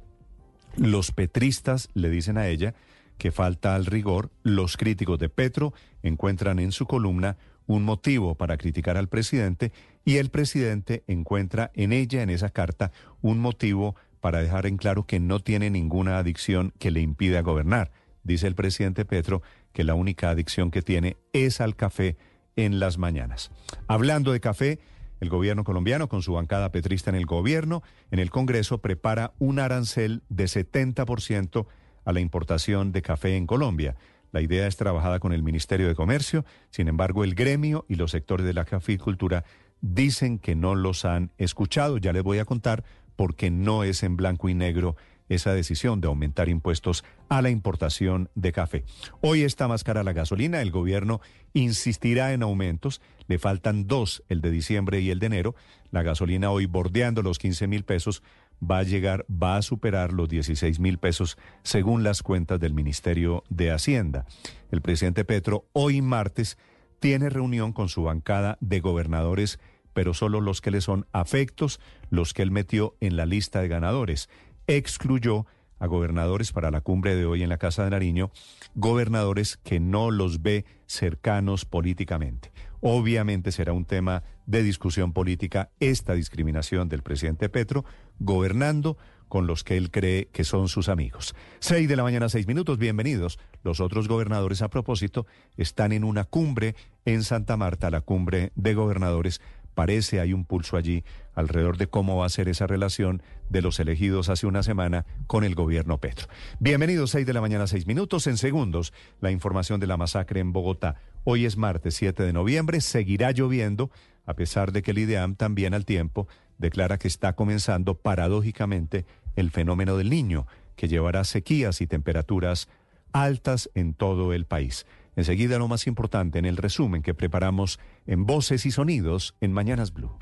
Los 0.77 1.13
petristas 1.13 1.89
le 1.95 2.11
dicen 2.11 2.39
a 2.39 2.49
ella 2.49 2.75
que 3.19 3.31
falta 3.31 3.75
al 3.75 3.87
rigor, 3.87 4.31
los 4.43 4.77
críticos 4.77 5.19
de 5.19 5.29
Petro 5.29 5.73
encuentran 6.03 6.59
en 6.59 6.73
su 6.73 6.87
columna 6.87 7.37
un 7.67 7.85
motivo 7.85 8.35
para 8.35 8.57
criticar 8.57 8.97
al 8.97 9.09
presidente 9.09 9.73
y 10.05 10.17
el 10.17 10.31
presidente 10.31 11.05
encuentra 11.07 11.71
en 11.75 11.93
ella, 11.93 12.23
en 12.23 12.31
esa 12.31 12.51
carta, 12.51 12.93
un 13.23 13.39
motivo 13.39 13.97
para 14.25 14.41
dejar 14.41 14.65
en 14.65 14.79
claro 14.79 15.05
que 15.05 15.21
no 15.21 15.41
tiene 15.41 15.69
ninguna 15.69 16.17
adicción 16.17 16.73
que 16.79 16.91
le 16.91 17.03
impida 17.03 17.43
gobernar. 17.43 17.93
Dice 18.23 18.47
el 18.47 18.55
presidente 18.55 19.05
Petro 19.05 19.43
que 19.75 19.85
la 19.85 19.93
única 19.93 20.31
adicción 20.31 20.71
que 20.71 20.81
tiene 20.81 21.19
es 21.35 21.61
al 21.61 21.77
café 21.77 22.17
en 22.57 22.81
las 22.81 22.97
mañanas. 22.97 23.51
Hablando 23.87 24.33
de 24.33 24.41
café, 24.41 24.79
el 25.21 25.29
gobierno 25.29 25.63
colombiano, 25.63 26.09
con 26.09 26.23
su 26.23 26.33
bancada 26.33 26.73
petrista 26.73 27.11
en 27.11 27.17
el 27.17 27.27
gobierno, 27.27 27.83
en 28.11 28.19
el 28.19 28.31
Congreso, 28.31 28.79
prepara 28.79 29.35
un 29.39 29.59
arancel 29.59 30.23
de 30.31 30.45
70% 30.45 31.67
a 32.07 32.13
la 32.15 32.21
importación 32.21 32.93
de 32.93 33.03
café 33.03 33.37
en 33.37 33.47
Colombia. 33.47 33.95
La 34.33 34.41
idea 34.41 34.67
es 34.67 34.79
trabajada 34.79 35.19
con 35.19 35.35
el 35.35 35.43
Ministerio 35.43 35.87
de 35.87 35.95
Comercio, 35.95 36.47
sin 36.71 36.89
embargo 36.89 37.25
el 37.25 37.35
gremio 37.35 37.85
y 37.91 37.97
los 37.97 38.13
sectores 38.13 38.47
de 38.47 38.55
la 38.55 38.65
caficultura 38.65 39.45
dicen 39.83 40.39
que 40.39 40.57
no 40.57 40.75
los 40.75 41.05
han 41.05 41.31
escuchado. 41.37 41.99
Ya 41.99 42.15
les 42.15 42.23
voy 42.23 42.39
a 42.39 42.47
contar 42.47 42.85
porque 43.17 43.51
no 43.51 43.85
es 43.85 44.03
en 44.03 44.17
blanco 44.17 44.49
y 44.49 44.55
negro 44.55 44.97
esa 45.29 45.55
decisión 45.55 46.01
de 46.01 46.09
aumentar 46.09 46.49
impuestos 46.49 47.05
a 47.29 47.41
la 47.43 47.51
importación 47.51 48.29
de 48.35 48.53
café. 48.53 48.85
Hoy 49.21 49.43
está 49.43 49.69
más 49.69 49.85
cara 49.85 50.05
la 50.05 50.13
gasolina, 50.13 50.61
el 50.61 50.71
gobierno 50.71 51.21
insistirá 51.55 52.33
en 52.33 52.43
aumentos, 52.43 53.01
le 53.27 53.39
faltan 53.39 53.87
dos, 53.87 54.23
el 54.29 54.41
de 54.41 54.51
diciembre 54.51 55.01
y 55.01 55.11
el 55.11 55.19
de 55.19 55.27
enero, 55.27 55.55
la 55.91 56.03
gasolina 56.03 56.51
hoy 56.51 56.67
bordeando 56.67 57.23
los 57.23 57.39
15 57.39 57.67
mil 57.69 57.85
pesos, 57.85 58.23
va 58.63 58.79
a 58.79 58.83
llegar, 58.83 59.25
va 59.31 59.57
a 59.57 59.63
superar 59.63 60.13
los 60.13 60.29
16 60.29 60.79
mil 60.79 60.99
pesos 60.99 61.39
según 61.63 62.03
las 62.03 62.23
cuentas 62.23 62.61
del 62.61 62.75
Ministerio 62.75 63.45
de 63.49 63.71
Hacienda. 63.71 64.27
El 64.71 64.83
presidente 64.83 65.25
Petro 65.25 65.67
hoy 65.73 66.03
martes 66.03 66.59
tiene 67.01 67.31
reunión 67.31 67.73
con 67.73 67.89
su 67.89 68.05
bancada 68.05 68.57
de 68.61 68.81
gobernadores, 68.81 69.59
pero 69.95 70.13
solo 70.13 70.41
los 70.43 70.61
que 70.61 70.71
le 70.71 70.83
son 70.83 71.07
afectos, 71.13 71.81
los 72.11 72.35
que 72.35 72.43
él 72.43 72.51
metió 72.51 72.95
en 73.01 73.17
la 73.17 73.25
lista 73.25 73.63
de 73.63 73.69
ganadores. 73.69 74.29
Excluyó 74.67 75.47
a 75.79 75.87
gobernadores 75.87 76.53
para 76.53 76.71
la 76.71 76.81
cumbre 76.81 77.17
de 77.17 77.27
hoy 77.27 77.43
en 77.43 77.49
la 77.49 77.59
Casa 77.59 77.85
de 77.85 77.91
Nariño, 77.91 78.31
gobernadores 78.75 79.57
que 79.57 79.81
no 79.81 80.11
los 80.11 80.43
ve 80.43 80.65
cercanos 80.87 81.65
políticamente. 81.65 82.53
Obviamente 82.81 83.51
será 83.51 83.73
un 83.73 83.87
tema 83.87 84.23
de 84.47 84.63
discusión 84.63 85.13
política 85.13 85.71
esta 85.81 86.15
discriminación 86.15 86.89
del 86.89 87.03
presidente 87.03 87.49
Petro, 87.49 87.85
gobernando 88.19 88.99
con 89.29 89.47
los 89.47 89.65
que 89.65 89.77
él 89.77 89.91
cree 89.91 90.29
que 90.33 90.45
son 90.45 90.69
sus 90.69 90.89
amigos. 90.89 91.35
Seis 91.59 91.89
de 91.89 91.97
la 91.97 92.03
mañana, 92.03 92.29
seis 92.29 92.47
minutos, 92.47 92.79
bienvenidos. 92.79 93.39
Los 93.63 93.81
otros 93.81 94.07
gobernadores, 94.07 94.63
a 94.63 94.69
propósito, 94.69 95.27
están 95.57 95.93
en 95.93 96.05
una 96.05 96.25
cumbre 96.25 96.77
en 97.05 97.25
Santa 97.25 97.57
Marta, 97.57 97.91
la 97.91 98.01
cumbre 98.01 98.53
de 98.55 98.75
gobernadores. 98.75 99.41
Parece 99.75 100.21
hay 100.21 100.33
un 100.33 100.45
pulso 100.45 100.77
allí 100.77 101.05
alrededor 101.35 101.77
de 101.77 101.89
cómo 101.89 102.17
va 102.17 102.27
a 102.27 102.31
ser 102.31 102.49
esa 102.49 102.67
relación 102.67 103.23
de 103.51 103.63
los 103.63 103.81
elegidos 103.81 104.29
hace 104.29 104.47
una 104.47 104.63
semana 104.63 105.05
con 105.27 105.45
el 105.45 105.55
gobierno 105.55 105.99
Petro. 105.99 106.29
Bienvenidos, 106.61 107.11
seis 107.11 107.27
de 107.27 107.33
la 107.33 107.41
mañana, 107.41 107.67
seis 107.67 107.87
minutos. 107.87 108.27
En 108.27 108.37
segundos, 108.37 108.93
la 109.21 109.31
información 109.31 109.81
de 109.81 109.87
la 109.87 109.97
masacre 109.97 110.41
en 110.41 110.53
Bogotá. 110.53 110.97
Hoy 111.25 111.45
es 111.45 111.57
martes 111.57 111.95
7 111.95 112.23
de 112.23 112.33
noviembre, 112.33 112.81
seguirá 112.81 113.33
lloviendo, 113.33 113.91
a 114.27 114.35
pesar 114.35 114.73
de 114.73 114.83
que 114.83 114.93
el 114.93 114.99
IDEAM 114.99 115.37
también 115.37 115.75
al 115.75 115.85
tiempo 115.85 116.29
declara 116.59 116.99
que 116.99 117.09
está 117.09 117.35
comenzando 117.35 117.95
paradójicamente 117.95 119.07
el 119.35 119.51
fenómeno 119.51 119.97
del 119.97 120.11
niño, 120.11 120.47
que 120.77 120.87
llevará 120.89 121.25
sequías 121.25 121.81
y 121.81 121.87
temperaturas 121.87 122.69
altas 123.13 123.71
en 123.75 123.95
todo 123.95 124.33
el 124.33 124.45
país. 124.45 124.87
Enseguida 125.17 125.59
lo 125.59 125.69
más 125.69 125.87
importante 125.87 126.39
en 126.39 126.45
el 126.45 126.57
resumen 126.57 127.03
que 127.03 127.15
preparamos 127.15 127.79
en 128.07 128.27
Voces 128.27 128.67
y 128.67 128.71
Sonidos 128.71 129.35
en 129.41 129.53
Mañanas 129.53 129.93
Blue. 129.93 130.17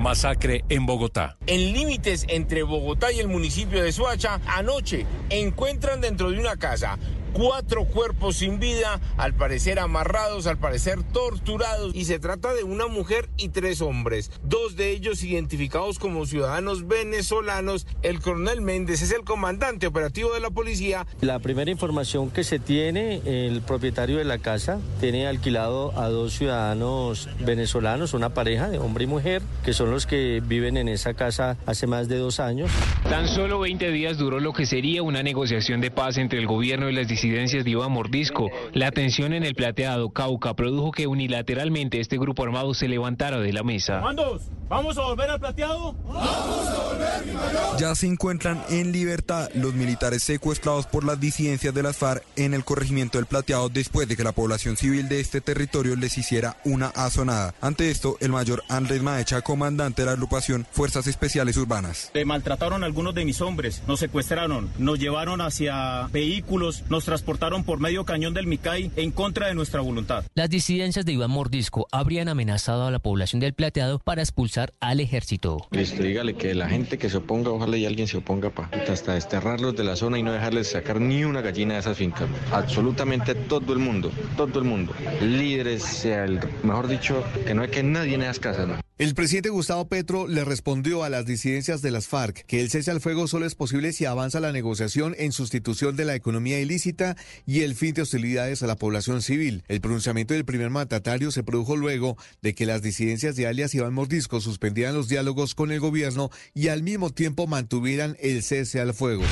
Masacre 0.00 0.64
en 0.68 0.86
Bogotá. 0.86 1.36
En 1.46 1.72
límites 1.72 2.26
entre 2.28 2.62
Bogotá 2.62 3.10
y 3.10 3.18
el 3.18 3.28
municipio 3.28 3.82
de 3.82 3.90
Soacha, 3.92 4.40
anoche 4.46 5.06
encuentran 5.30 6.00
dentro 6.00 6.30
de 6.30 6.38
una 6.38 6.56
casa 6.56 6.98
cuatro 7.36 7.84
cuerpos 7.84 8.36
sin 8.36 8.58
vida, 8.58 8.98
al 9.18 9.34
parecer 9.34 9.78
amarrados, 9.78 10.46
al 10.46 10.56
parecer 10.56 11.02
torturados, 11.02 11.94
y 11.94 12.06
se 12.06 12.18
trata 12.18 12.54
de 12.54 12.64
una 12.64 12.86
mujer 12.86 13.28
y 13.36 13.50
tres 13.50 13.82
hombres, 13.82 14.30
dos 14.42 14.74
de 14.76 14.90
ellos 14.90 15.22
identificados 15.22 15.98
como 15.98 16.24
ciudadanos 16.24 16.88
venezolanos. 16.88 17.86
El 18.02 18.20
coronel 18.20 18.62
Méndez 18.62 19.02
es 19.02 19.12
el 19.12 19.22
comandante 19.24 19.86
operativo 19.86 20.32
de 20.32 20.40
la 20.40 20.48
policía. 20.48 21.06
La 21.20 21.38
primera 21.38 21.70
información 21.70 22.30
que 22.30 22.42
se 22.42 22.58
tiene, 22.58 23.20
el 23.26 23.60
propietario 23.60 24.16
de 24.16 24.24
la 24.24 24.38
casa 24.38 24.80
tiene 25.00 25.26
alquilado 25.26 25.92
a 25.98 26.08
dos 26.08 26.32
ciudadanos 26.32 27.28
venezolanos, 27.40 28.14
una 28.14 28.30
pareja 28.30 28.70
de 28.70 28.78
hombre 28.78 29.04
y 29.04 29.08
mujer, 29.08 29.42
que 29.62 29.74
son 29.74 29.90
los 29.90 30.06
que 30.06 30.40
viven 30.42 30.78
en 30.78 30.88
esa 30.88 31.12
casa 31.12 31.58
hace 31.66 31.86
más 31.86 32.08
de 32.08 32.16
dos 32.16 32.40
años. 32.40 32.70
Tan 33.10 33.28
solo 33.28 33.60
20 33.60 33.90
días 33.90 34.16
duró 34.16 34.40
lo 34.40 34.54
que 34.54 34.64
sería 34.64 35.02
una 35.02 35.22
negociación 35.22 35.82
de 35.82 35.90
paz 35.90 36.16
entre 36.16 36.38
el 36.38 36.46
gobierno 36.46 36.88
y 36.88 36.94
las 36.94 37.06
disidencias 37.26 37.64
de 37.64 37.70
Iván 37.70 37.92
Mordisco. 37.92 38.50
La 38.72 38.90
tensión 38.92 39.32
en 39.32 39.44
el 39.44 39.54
plateado 39.54 40.10
Cauca 40.10 40.54
produjo 40.54 40.92
que 40.92 41.06
unilateralmente 41.06 42.00
este 42.00 42.18
grupo 42.18 42.44
armado 42.44 42.72
se 42.74 42.88
levantara 42.88 43.40
de 43.40 43.52
la 43.52 43.62
mesa. 43.62 43.98
¿Comandos? 43.98 44.42
¿Vamos 44.68 44.98
a 44.98 45.02
volver 45.02 45.30
al 45.30 45.38
plateado? 45.38 45.92
¡Vamos 46.04 46.68
a 46.68 46.82
volver, 46.88 47.26
mi 47.26 47.32
mayor! 47.34 47.78
Ya 47.78 47.94
se 47.94 48.08
encuentran 48.08 48.64
en 48.68 48.90
libertad 48.90 49.48
los 49.54 49.74
militares 49.74 50.24
secuestrados 50.24 50.86
por 50.86 51.04
las 51.04 51.20
disidencias 51.20 51.72
de 51.72 51.84
las 51.84 51.96
FARC 51.96 52.24
en 52.34 52.52
el 52.52 52.64
corregimiento 52.64 53.18
del 53.18 53.26
plateado 53.26 53.68
después 53.68 54.08
de 54.08 54.16
que 54.16 54.24
la 54.24 54.32
población 54.32 54.76
civil 54.76 55.08
de 55.08 55.20
este 55.20 55.40
territorio 55.40 55.94
les 55.94 56.18
hiciera 56.18 56.56
una 56.64 56.88
azonada. 56.88 57.54
Ante 57.60 57.92
esto, 57.92 58.16
el 58.20 58.32
mayor 58.32 58.64
Andrés 58.68 59.02
Maecha, 59.02 59.40
comandante 59.42 60.02
de 60.02 60.06
la 60.06 60.12
agrupación 60.12 60.66
Fuerzas 60.72 61.06
Especiales 61.06 61.56
Urbanas. 61.56 62.10
Le 62.12 62.24
maltrataron 62.24 62.82
a 62.82 62.86
algunos 62.86 63.14
de 63.14 63.24
mis 63.24 63.40
hombres, 63.40 63.84
nos 63.86 64.00
secuestraron, 64.00 64.68
nos 64.78 64.98
llevaron 64.98 65.40
hacia 65.42 66.08
vehículos, 66.08 66.82
nos 66.88 67.05
transportaron 67.06 67.64
por 67.64 67.80
medio 67.80 68.04
cañón 68.04 68.34
del 68.34 68.46
Micay 68.46 68.90
en 68.96 69.10
contra 69.10 69.46
de 69.46 69.54
nuestra 69.54 69.80
voluntad. 69.80 70.24
Las 70.34 70.50
disidencias 70.50 71.06
de 71.06 71.12
Iván 71.12 71.30
Mordisco 71.30 71.86
habrían 71.90 72.28
amenazado 72.28 72.86
a 72.86 72.90
la 72.90 72.98
población 72.98 73.40
del 73.40 73.54
plateado 73.54 73.98
para 73.98 74.20
expulsar 74.20 74.74
al 74.80 75.00
ejército. 75.00 75.66
Listo, 75.70 76.02
dígale 76.02 76.34
que 76.34 76.54
la 76.54 76.68
gente 76.68 76.98
que 76.98 77.08
se 77.08 77.16
oponga, 77.16 77.50
ojalá 77.50 77.78
y 77.78 77.86
alguien 77.86 78.08
se 78.08 78.18
oponga 78.18 78.50
para 78.50 78.68
hasta 78.92 79.14
desterrarlos 79.14 79.74
de 79.76 79.84
la 79.84 79.96
zona 79.96 80.18
y 80.18 80.22
no 80.22 80.32
dejarles 80.32 80.72
sacar 80.72 81.00
ni 81.00 81.24
una 81.24 81.40
gallina 81.40 81.74
de 81.74 81.80
esas 81.80 81.96
fincas. 81.96 82.28
Absolutamente 82.52 83.34
todo 83.34 83.72
el 83.72 83.78
mundo, 83.78 84.10
todo 84.36 84.58
el 84.58 84.64
mundo. 84.64 84.92
Líderes, 85.20 85.82
sea 85.82 86.24
el, 86.24 86.40
mejor 86.62 86.88
dicho, 86.88 87.24
que 87.46 87.54
no 87.54 87.62
hay 87.62 87.68
que 87.68 87.82
nadie 87.82 88.14
en 88.14 88.22
esas 88.22 88.40
casas. 88.40 88.85
El 88.98 89.14
presidente 89.14 89.50
Gustavo 89.50 89.88
Petro 89.88 90.26
le 90.26 90.42
respondió 90.42 91.04
a 91.04 91.10
las 91.10 91.26
disidencias 91.26 91.82
de 91.82 91.90
las 91.90 92.08
FARC 92.08 92.46
que 92.46 92.62
el 92.62 92.70
cese 92.70 92.90
al 92.90 93.02
fuego 93.02 93.28
solo 93.28 93.44
es 93.44 93.54
posible 93.54 93.92
si 93.92 94.06
avanza 94.06 94.40
la 94.40 94.52
negociación 94.52 95.14
en 95.18 95.32
sustitución 95.32 95.96
de 95.96 96.06
la 96.06 96.14
economía 96.14 96.60
ilícita 96.60 97.14
y 97.44 97.60
el 97.60 97.74
fin 97.74 97.92
de 97.92 98.00
hostilidades 98.00 98.62
a 98.62 98.66
la 98.66 98.76
población 98.76 99.20
civil. 99.20 99.64
El 99.68 99.82
pronunciamiento 99.82 100.32
del 100.32 100.46
primer 100.46 100.70
mandatario 100.70 101.30
se 101.30 101.42
produjo 101.42 101.76
luego 101.76 102.16
de 102.40 102.54
que 102.54 102.64
las 102.64 102.80
disidencias 102.80 103.36
de 103.36 103.46
alias 103.46 103.74
Iván 103.74 103.92
Mordisco 103.92 104.40
suspendieran 104.40 104.94
los 104.94 105.08
diálogos 105.08 105.54
con 105.54 105.72
el 105.72 105.80
gobierno 105.80 106.30
y 106.54 106.68
al 106.68 106.82
mismo 106.82 107.10
tiempo 107.10 107.46
mantuvieran 107.46 108.16
el 108.18 108.42
cese 108.42 108.80
al 108.80 108.94
fuego. 108.94 109.24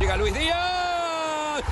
Llega 0.00 0.16
Luis 0.16 0.32
Díaz. 0.32 1.62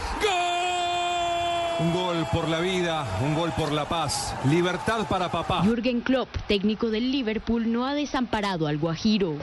Un 2.18 2.24
gol 2.24 2.32
por 2.32 2.48
la 2.48 2.58
vida, 2.58 3.06
un 3.22 3.34
gol 3.36 3.52
por 3.56 3.70
la 3.70 3.84
paz, 3.84 4.34
libertad 4.50 5.06
para 5.08 5.30
papá. 5.30 5.62
Jürgen 5.62 6.00
Klopp, 6.00 6.28
técnico 6.48 6.90
del 6.90 7.12
Liverpool, 7.12 7.70
no 7.72 7.86
ha 7.86 7.94
desamparado 7.94 8.66
al 8.66 8.76
Guajiro. 8.76 9.36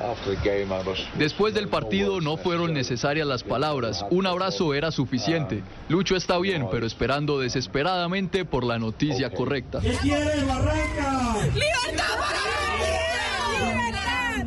Después 1.18 1.53
del 1.53 1.69
partido 1.69 2.19
no 2.19 2.35
fueron 2.35 2.73
necesarias 2.73 3.26
las 3.26 3.43
palabras, 3.43 4.06
un 4.10 4.27
abrazo 4.27 4.73
era 4.73 4.91
suficiente. 4.91 5.64
Lucho 5.88 6.18
está 6.18 6.38
bien, 6.38 6.68
pero 6.69 6.85
esperando 6.85 7.39
desesperadamente 7.39 8.43
por 8.43 8.65
la 8.65 8.77
noticia 8.77 9.30
correcta. 9.30 9.80
¿Qué 9.80 9.93
quiere 9.93 10.43
Barranca? 10.43 11.34
¡Libertad 11.53 12.19
para 12.19 12.74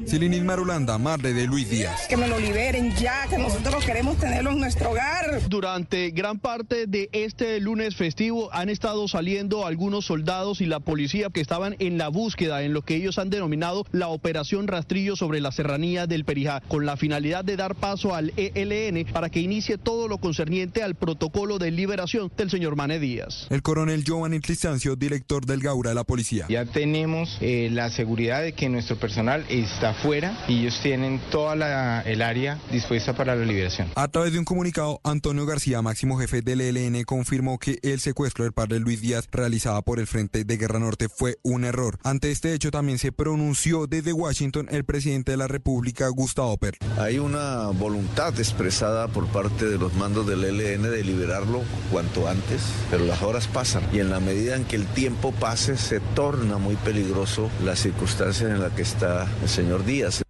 Silinis 0.08 0.42
Marulanda, 0.42 0.96
madre 0.96 1.34
de 1.34 1.46
Luis 1.46 1.68
Díaz. 1.68 2.06
Que 2.08 2.16
me 2.16 2.28
lo 2.28 2.38
liberen 2.38 2.96
ya, 2.96 3.26
que 3.28 3.36
nosotros 3.36 3.84
queremos 3.84 4.16
tenerlo 4.16 4.52
en 4.52 4.58
nuestro 4.58 4.92
hogar. 4.92 5.42
Durante 5.50 6.12
gran 6.12 6.38
parte 6.38 6.86
de 6.86 7.10
este 7.12 7.60
lunes 7.60 7.94
festivo 7.94 8.48
han 8.54 8.70
estado 8.70 9.06
saliendo 9.06 9.66
algunos 9.66 10.06
soldados 10.06 10.62
y 10.62 10.64
la 10.64 10.80
policía 10.80 11.28
que 11.28 11.42
estaban 11.42 11.76
en 11.78 11.98
la 11.98 12.08
búsqueda 12.08 12.62
en 12.62 12.72
lo 12.72 12.80
que 12.80 12.96
ellos 12.96 13.18
han 13.18 13.28
denominado 13.28 13.84
la 13.92 14.08
operación 14.08 14.66
rastrillo 14.66 15.14
sobre 15.14 15.42
la 15.42 15.52
serranía 15.52 16.06
del 16.06 16.24
Perijá, 16.24 16.62
con 16.68 16.86
la 16.86 16.96
finalidad 16.96 17.44
de 17.44 17.56
dar 17.56 17.74
paso 17.74 18.14
al 18.14 18.32
ELN 18.38 19.12
para 19.12 19.28
que 19.28 19.40
inicie 19.40 19.76
todo 19.76 20.08
lo 20.08 20.16
concerniente 20.16 20.82
al 20.82 20.94
protocolo 20.94 21.58
de 21.58 21.70
liberación 21.70 22.32
del 22.34 22.48
señor 22.48 22.76
Mane 22.76 22.98
Díaz. 22.98 23.46
El 23.50 23.60
coronel 23.60 24.04
Giovanni 24.04 24.40
Cristancio, 24.40 24.96
director 24.96 25.44
del 25.44 25.60
Gaura 25.60 25.90
de 25.90 25.96
la 25.96 26.04
policía. 26.04 26.46
Ya 26.48 26.64
tenemos 26.64 27.36
eh, 27.42 27.68
la 27.70 27.90
seguridad 27.90 28.40
de 28.40 28.54
que 28.54 28.70
nuestro 28.70 28.96
personal 28.96 29.44
está 29.50 29.97
fuera 30.02 30.36
y 30.48 30.60
ellos 30.60 30.80
tienen 30.82 31.20
toda 31.30 31.54
la, 31.56 32.02
el 32.02 32.22
área 32.22 32.58
dispuesta 32.70 33.14
para 33.14 33.34
la 33.34 33.44
liberación. 33.44 33.88
A 33.94 34.08
través 34.08 34.32
de 34.32 34.38
un 34.38 34.44
comunicado, 34.44 35.00
Antonio 35.04 35.46
García, 35.46 35.82
máximo 35.82 36.18
jefe 36.18 36.42
del 36.42 36.60
ELN, 36.60 37.04
confirmó 37.04 37.58
que 37.58 37.78
el 37.82 38.00
secuestro 38.00 38.44
del 38.44 38.52
padre 38.52 38.80
Luis 38.80 39.00
Díaz 39.00 39.28
realizado 39.30 39.82
por 39.82 39.98
el 39.98 40.06
Frente 40.06 40.44
de 40.44 40.56
Guerra 40.56 40.78
Norte 40.78 41.08
fue 41.08 41.38
un 41.42 41.64
error. 41.64 41.98
Ante 42.02 42.30
este 42.30 42.54
hecho 42.54 42.70
también 42.70 42.98
se 42.98 43.12
pronunció 43.12 43.86
desde 43.86 44.12
Washington 44.12 44.68
el 44.70 44.84
presidente 44.84 45.32
de 45.32 45.38
la 45.38 45.48
República, 45.48 46.08
Gustavo 46.08 46.56
Per. 46.56 46.76
Hay 46.98 47.18
una 47.18 47.66
voluntad 47.68 48.38
expresada 48.38 49.08
por 49.08 49.26
parte 49.26 49.66
de 49.66 49.78
los 49.78 49.94
mandos 49.94 50.26
del 50.26 50.44
ELN 50.44 50.82
de 50.82 51.04
liberarlo 51.04 51.62
cuanto 51.90 52.28
antes, 52.28 52.62
pero 52.90 53.04
las 53.04 53.22
horas 53.22 53.46
pasan 53.46 53.82
y 53.92 54.00
en 54.00 54.10
la 54.10 54.20
medida 54.20 54.56
en 54.56 54.64
que 54.64 54.76
el 54.76 54.86
tiempo 54.86 55.32
pase 55.32 55.76
se 55.76 56.00
torna 56.00 56.58
muy 56.58 56.76
peligroso 56.76 57.50
la 57.64 57.76
circunstancia 57.76 58.48
en 58.48 58.60
la 58.60 58.74
que 58.74 58.82
está 58.82 59.26
el 59.42 59.48
señor 59.48 59.84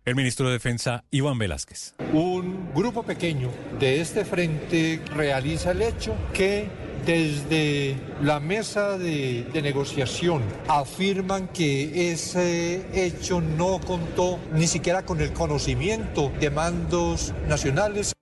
El 0.05 0.15
ministro 0.15 0.47
de 0.47 0.53
Defensa, 0.53 1.03
Iván 1.11 1.37
Velázquez. 1.37 1.95
Un 2.13 2.73
grupo 2.73 3.03
pequeño 3.03 3.51
de 3.81 4.01
este 4.01 4.25
frente 4.25 5.03
realiza 5.13 5.73
el 5.73 5.83
hecho 5.83 6.15
que 6.33 6.69
desde 7.05 7.97
la 8.23 8.39
mesa 8.39 8.97
de, 8.97 9.49
de, 9.53 9.61
negociación 9.61 10.45
afirman 10.69 11.49
que 11.49 12.13
ese 12.13 12.87
hecho 12.95 13.41
no 13.41 13.81
contó 13.81 14.39
ni 14.53 14.69
siquiera 14.69 15.05
con 15.05 15.21
el 15.21 15.33
conocimiento 15.33 16.31
de 16.39 16.51
mandos 16.51 17.35
nacionales. 17.49 18.13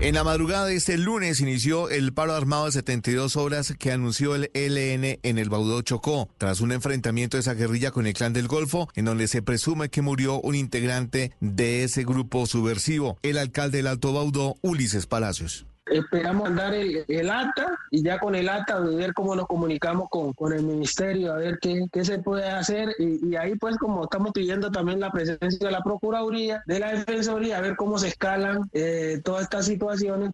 En 0.00 0.14
la 0.14 0.22
madrugada 0.22 0.66
de 0.66 0.76
este 0.76 0.96
lunes 0.96 1.40
inició 1.40 1.90
el 1.90 2.12
paro 2.12 2.32
armado 2.32 2.66
de 2.66 2.72
72 2.72 3.34
horas 3.34 3.74
que 3.76 3.90
anunció 3.90 4.36
el 4.36 4.48
ELN 4.54 5.18
en 5.24 5.38
el 5.38 5.48
Baudó 5.48 5.82
Chocó, 5.82 6.28
tras 6.38 6.60
un 6.60 6.70
enfrentamiento 6.70 7.36
de 7.36 7.40
esa 7.40 7.54
guerrilla 7.54 7.90
con 7.90 8.06
el 8.06 8.14
clan 8.14 8.32
del 8.32 8.46
Golfo, 8.46 8.88
en 8.94 9.06
donde 9.06 9.26
se 9.26 9.42
presume 9.42 9.88
que 9.88 10.00
murió 10.00 10.40
un 10.40 10.54
integrante 10.54 11.32
de 11.40 11.82
ese 11.82 12.04
grupo 12.04 12.46
subversivo, 12.46 13.18
el 13.22 13.38
alcalde 13.38 13.78
del 13.78 13.88
Alto 13.88 14.12
Baudó, 14.12 14.54
Ulises 14.62 15.06
Palacios. 15.06 15.66
Esperamos 15.90 16.48
mandar 16.48 16.74
el, 16.74 17.04
el, 17.08 17.30
acta 17.30 17.78
y 17.90 18.02
ya 18.02 18.18
con 18.18 18.34
el 18.34 18.48
acta 18.48 18.80
ver 18.80 19.12
cómo 19.14 19.34
nos 19.34 19.46
comunicamos 19.46 20.08
con, 20.10 20.32
con 20.32 20.52
el 20.52 20.62
ministerio, 20.62 21.32
a 21.32 21.36
ver 21.36 21.58
qué, 21.60 21.86
qué 21.92 22.04
se 22.04 22.18
puede 22.18 22.48
hacer 22.48 22.94
y, 22.98 23.30
y, 23.30 23.36
ahí 23.36 23.56
pues 23.56 23.76
como 23.76 24.04
estamos 24.04 24.32
pidiendo 24.32 24.70
también 24.70 25.00
la 25.00 25.10
presencia 25.10 25.66
de 25.66 25.70
la 25.72 25.82
Procuraduría, 25.82 26.62
de 26.66 26.78
la 26.78 26.92
Defensoría, 26.92 27.58
a 27.58 27.60
ver 27.60 27.76
cómo 27.76 27.98
se 27.98 28.08
escalan 28.08 28.68
eh, 28.72 29.20
todas 29.24 29.42
estas 29.42 29.66
situaciones. 29.66 30.32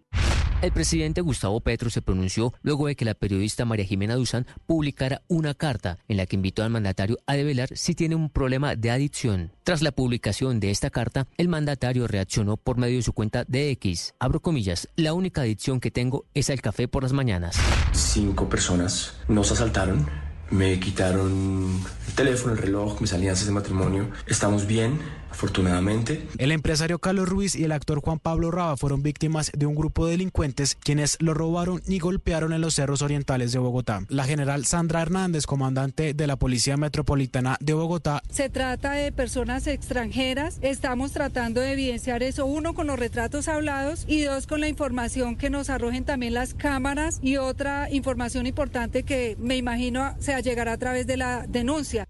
El 0.65 0.73
presidente 0.73 1.21
Gustavo 1.21 1.61
Petro 1.61 1.91
se 1.91 2.01
pronunció 2.01 2.55
luego 2.63 2.87
de 2.87 2.97
que 2.97 3.05
la 3.05 3.13
periodista 3.13 3.67
María 3.67 3.85
Jimena 3.85 4.15
Duzán 4.15 4.47
publicara 4.67 5.21
una 5.29 5.53
carta 5.53 5.99
en 6.09 6.17
la 6.17 6.25
que 6.25 6.37
invitó 6.37 6.63
al 6.63 6.71
mandatario 6.71 7.19
a 7.27 7.35
develar 7.35 7.69
si 7.77 7.95
tiene 7.95 8.15
un 8.15 8.31
problema 8.31 8.75
de 8.75 8.91
adicción. 8.91 9.53
Tras 9.63 9.83
la 9.83 9.93
publicación 9.93 10.61
de 10.61 10.71
esta 10.71 10.89
carta, 10.89 11.27
el 11.37 11.49
mandatario 11.49 12.07
reaccionó 12.07 12.57
por 12.57 12.79
medio 12.79 12.97
de 12.97 13.03
su 13.03 13.13
cuenta 13.13 13.45
de 13.47 13.73
X. 13.73 14.15
Abro 14.19 14.41
comillas, 14.41 14.89
la 14.97 15.13
única 15.13 15.43
adicción 15.43 15.81
que 15.81 15.91
tengo 15.91 16.25
es 16.33 16.49
el 16.49 16.63
café 16.63 16.89
por 16.89 17.03
las 17.03 17.13
mañanas. 17.13 17.59
Cinco 17.93 18.49
personas 18.49 19.17
nos 19.29 19.53
asaltaron, 19.53 20.09
me 20.51 20.81
quitaron 20.81 21.79
el 22.09 22.15
teléfono, 22.15 22.55
el 22.55 22.59
reloj, 22.59 23.03
mis 23.03 23.13
alianzas 23.13 23.45
de 23.45 23.53
matrimonio. 23.53 24.09
Estamos 24.27 24.67
bien, 24.67 24.99
afortunadamente. 25.35 26.27
El 26.39 26.53
empresario 26.53 26.99
Carlos 26.99 27.29
Ruiz 27.29 27.55
y 27.55 27.65
el 27.65 27.73
actor 27.73 28.01
Juan 28.01 28.19
Pablo 28.19 28.51
Raba 28.51 28.77
fueron 28.77 29.03
víctimas 29.03 29.51
de 29.53 29.67
un 29.67 29.75
grupo 29.75 30.07
de 30.07 30.13
delincuentes 30.13 30.77
quienes 30.81 31.17
lo 31.21 31.35
robaron 31.35 31.83
y 31.87 31.99
golpearon 31.99 32.53
en 32.53 32.61
los 32.61 32.75
cerros 32.75 33.03
orientales 33.03 33.53
de 33.53 33.59
Bogotá. 33.59 34.05
La 34.09 34.25
general 34.25 34.65
Sandra 34.65 35.03
Hernández, 35.03 35.47
comandante 35.47 36.15
de 36.15 36.27
la 36.27 36.37
Policía 36.37 36.77
Metropolitana 36.77 37.57
de 37.61 37.75
Bogotá. 37.75 38.23
Se 38.31 38.49
trata 38.49 38.93
de 38.93 39.13
personas 39.13 39.67
extranjeras. 39.67 40.59
Estamos 40.63 41.13
tratando 41.13 41.61
de 41.61 41.73
evidenciar 41.73 42.23
eso, 42.23 42.47
uno 42.47 42.75
con 42.75 42.87
los 42.87 42.99
retratos 42.99 43.49
hablados 43.49 44.05
y 44.07 44.23
dos 44.23 44.47
con 44.47 44.61
la 44.61 44.69
información 44.69 45.37
que 45.37 45.51
nos 45.51 45.69
arrojen 45.69 46.05
también 46.05 46.35
las 46.35 46.55
cámaras 46.55 47.19
y 47.23 47.37
otra 47.37 47.91
información 47.91 48.47
importante 48.47 49.03
que 49.03 49.37
me 49.41 49.57
imagino 49.57 50.15
se 50.21 50.41
llegará 50.43 50.73
a 50.73 50.79
través 50.79 51.07
de 51.07 51.17
la 51.17 51.47
denuncia. 51.49 52.07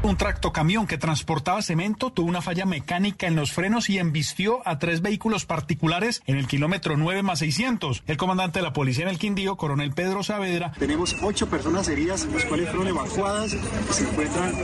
Un 0.00 0.16
tractocamión 0.16 0.86
que 0.86 0.96
transportaba 0.96 1.60
cemento 1.60 2.12
tuvo 2.12 2.28
una 2.28 2.40
falla 2.40 2.64
mecánica 2.64 3.26
en 3.26 3.34
los 3.34 3.52
frenos 3.52 3.90
y 3.90 3.98
embistió 3.98 4.66
a 4.66 4.78
tres 4.78 5.02
vehículos 5.02 5.44
particulares 5.44 6.22
en 6.26 6.36
el 6.36 6.46
kilómetro 6.46 6.96
9 6.96 7.24
más 7.24 7.40
600. 7.40 8.04
El 8.06 8.16
comandante 8.16 8.60
de 8.60 8.62
la 8.62 8.72
policía 8.72 9.04
en 9.04 9.10
el 9.10 9.18
Quindío, 9.18 9.56
coronel 9.56 9.92
Pedro 9.92 10.22
Saavedra. 10.22 10.72
Tenemos 10.78 11.16
ocho 11.22 11.50
personas 11.50 11.88
heridas, 11.88 12.26
las 12.26 12.44
cuales 12.44 12.68
fueron 12.68 12.86
evacuadas 12.86 13.54
y 13.54 13.92
se 13.92 14.08
encuentran 14.08 14.54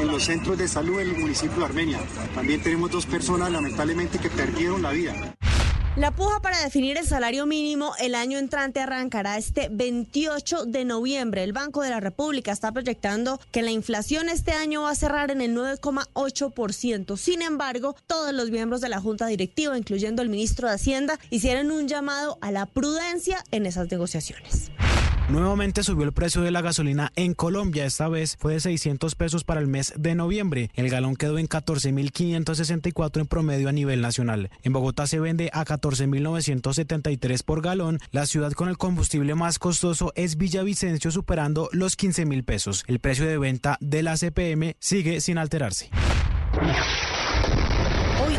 en 0.00 0.06
los 0.06 0.22
centros 0.22 0.56
de 0.56 0.68
salud 0.68 0.98
del 0.98 1.18
municipio 1.18 1.58
de 1.58 1.64
Armenia. 1.64 1.98
También 2.36 2.62
tenemos 2.62 2.90
dos 2.92 3.06
personas, 3.06 3.50
lamentablemente, 3.50 4.20
que 4.20 4.30
perdieron 4.30 4.82
la 4.82 4.92
vida. 4.92 5.14
La 5.96 6.10
puja 6.10 6.40
para 6.40 6.62
definir 6.62 6.98
el 6.98 7.06
salario 7.06 7.46
mínimo 7.46 7.94
el 7.98 8.14
año 8.14 8.36
entrante 8.36 8.80
arrancará 8.80 9.38
este 9.38 9.70
28 9.70 10.66
de 10.66 10.84
noviembre. 10.84 11.42
El 11.42 11.54
Banco 11.54 11.80
de 11.80 11.88
la 11.88 12.00
República 12.00 12.52
está 12.52 12.70
proyectando 12.70 13.40
que 13.50 13.62
la 13.62 13.70
inflación 13.70 14.28
este 14.28 14.52
año 14.52 14.82
va 14.82 14.90
a 14.90 14.94
cerrar 14.94 15.30
en 15.30 15.40
el 15.40 15.56
9,8%. 15.56 17.16
Sin 17.16 17.40
embargo, 17.40 17.96
todos 18.06 18.34
los 18.34 18.50
miembros 18.50 18.82
de 18.82 18.90
la 18.90 19.00
Junta 19.00 19.26
Directiva, 19.26 19.78
incluyendo 19.78 20.20
el 20.20 20.28
ministro 20.28 20.68
de 20.68 20.74
Hacienda, 20.74 21.18
hicieron 21.30 21.70
un 21.70 21.88
llamado 21.88 22.36
a 22.42 22.52
la 22.52 22.66
prudencia 22.66 23.42
en 23.50 23.64
esas 23.64 23.90
negociaciones. 23.90 24.70
Nuevamente 25.28 25.82
subió 25.82 26.04
el 26.04 26.12
precio 26.12 26.40
de 26.42 26.52
la 26.52 26.60
gasolina 26.60 27.10
en 27.16 27.34
Colombia. 27.34 27.84
Esta 27.84 28.08
vez 28.08 28.36
fue 28.38 28.54
de 28.54 28.60
600 28.60 29.16
pesos 29.16 29.42
para 29.42 29.60
el 29.60 29.66
mes 29.66 29.92
de 29.96 30.14
noviembre. 30.14 30.70
El 30.74 30.88
galón 30.88 31.16
quedó 31.16 31.38
en 31.38 31.48
14.564 31.48 33.20
en 33.20 33.26
promedio 33.26 33.68
a 33.68 33.72
nivel 33.72 34.00
nacional. 34.00 34.50
En 34.62 34.72
Bogotá 34.72 35.08
se 35.08 35.18
vende 35.18 35.50
a 35.52 35.64
14.973 35.64 37.42
por 37.42 37.60
galón. 37.60 37.98
La 38.12 38.26
ciudad 38.26 38.52
con 38.52 38.68
el 38.68 38.78
combustible 38.78 39.34
más 39.34 39.58
costoso 39.58 40.12
es 40.14 40.36
Villavicencio, 40.36 41.10
superando 41.10 41.68
los 41.72 41.98
15.000 41.98 42.44
pesos. 42.44 42.84
El 42.86 43.00
precio 43.00 43.26
de 43.26 43.38
venta 43.38 43.78
de 43.80 44.04
la 44.04 44.16
CPM 44.16 44.76
sigue 44.78 45.20
sin 45.20 45.38
alterarse. 45.38 45.90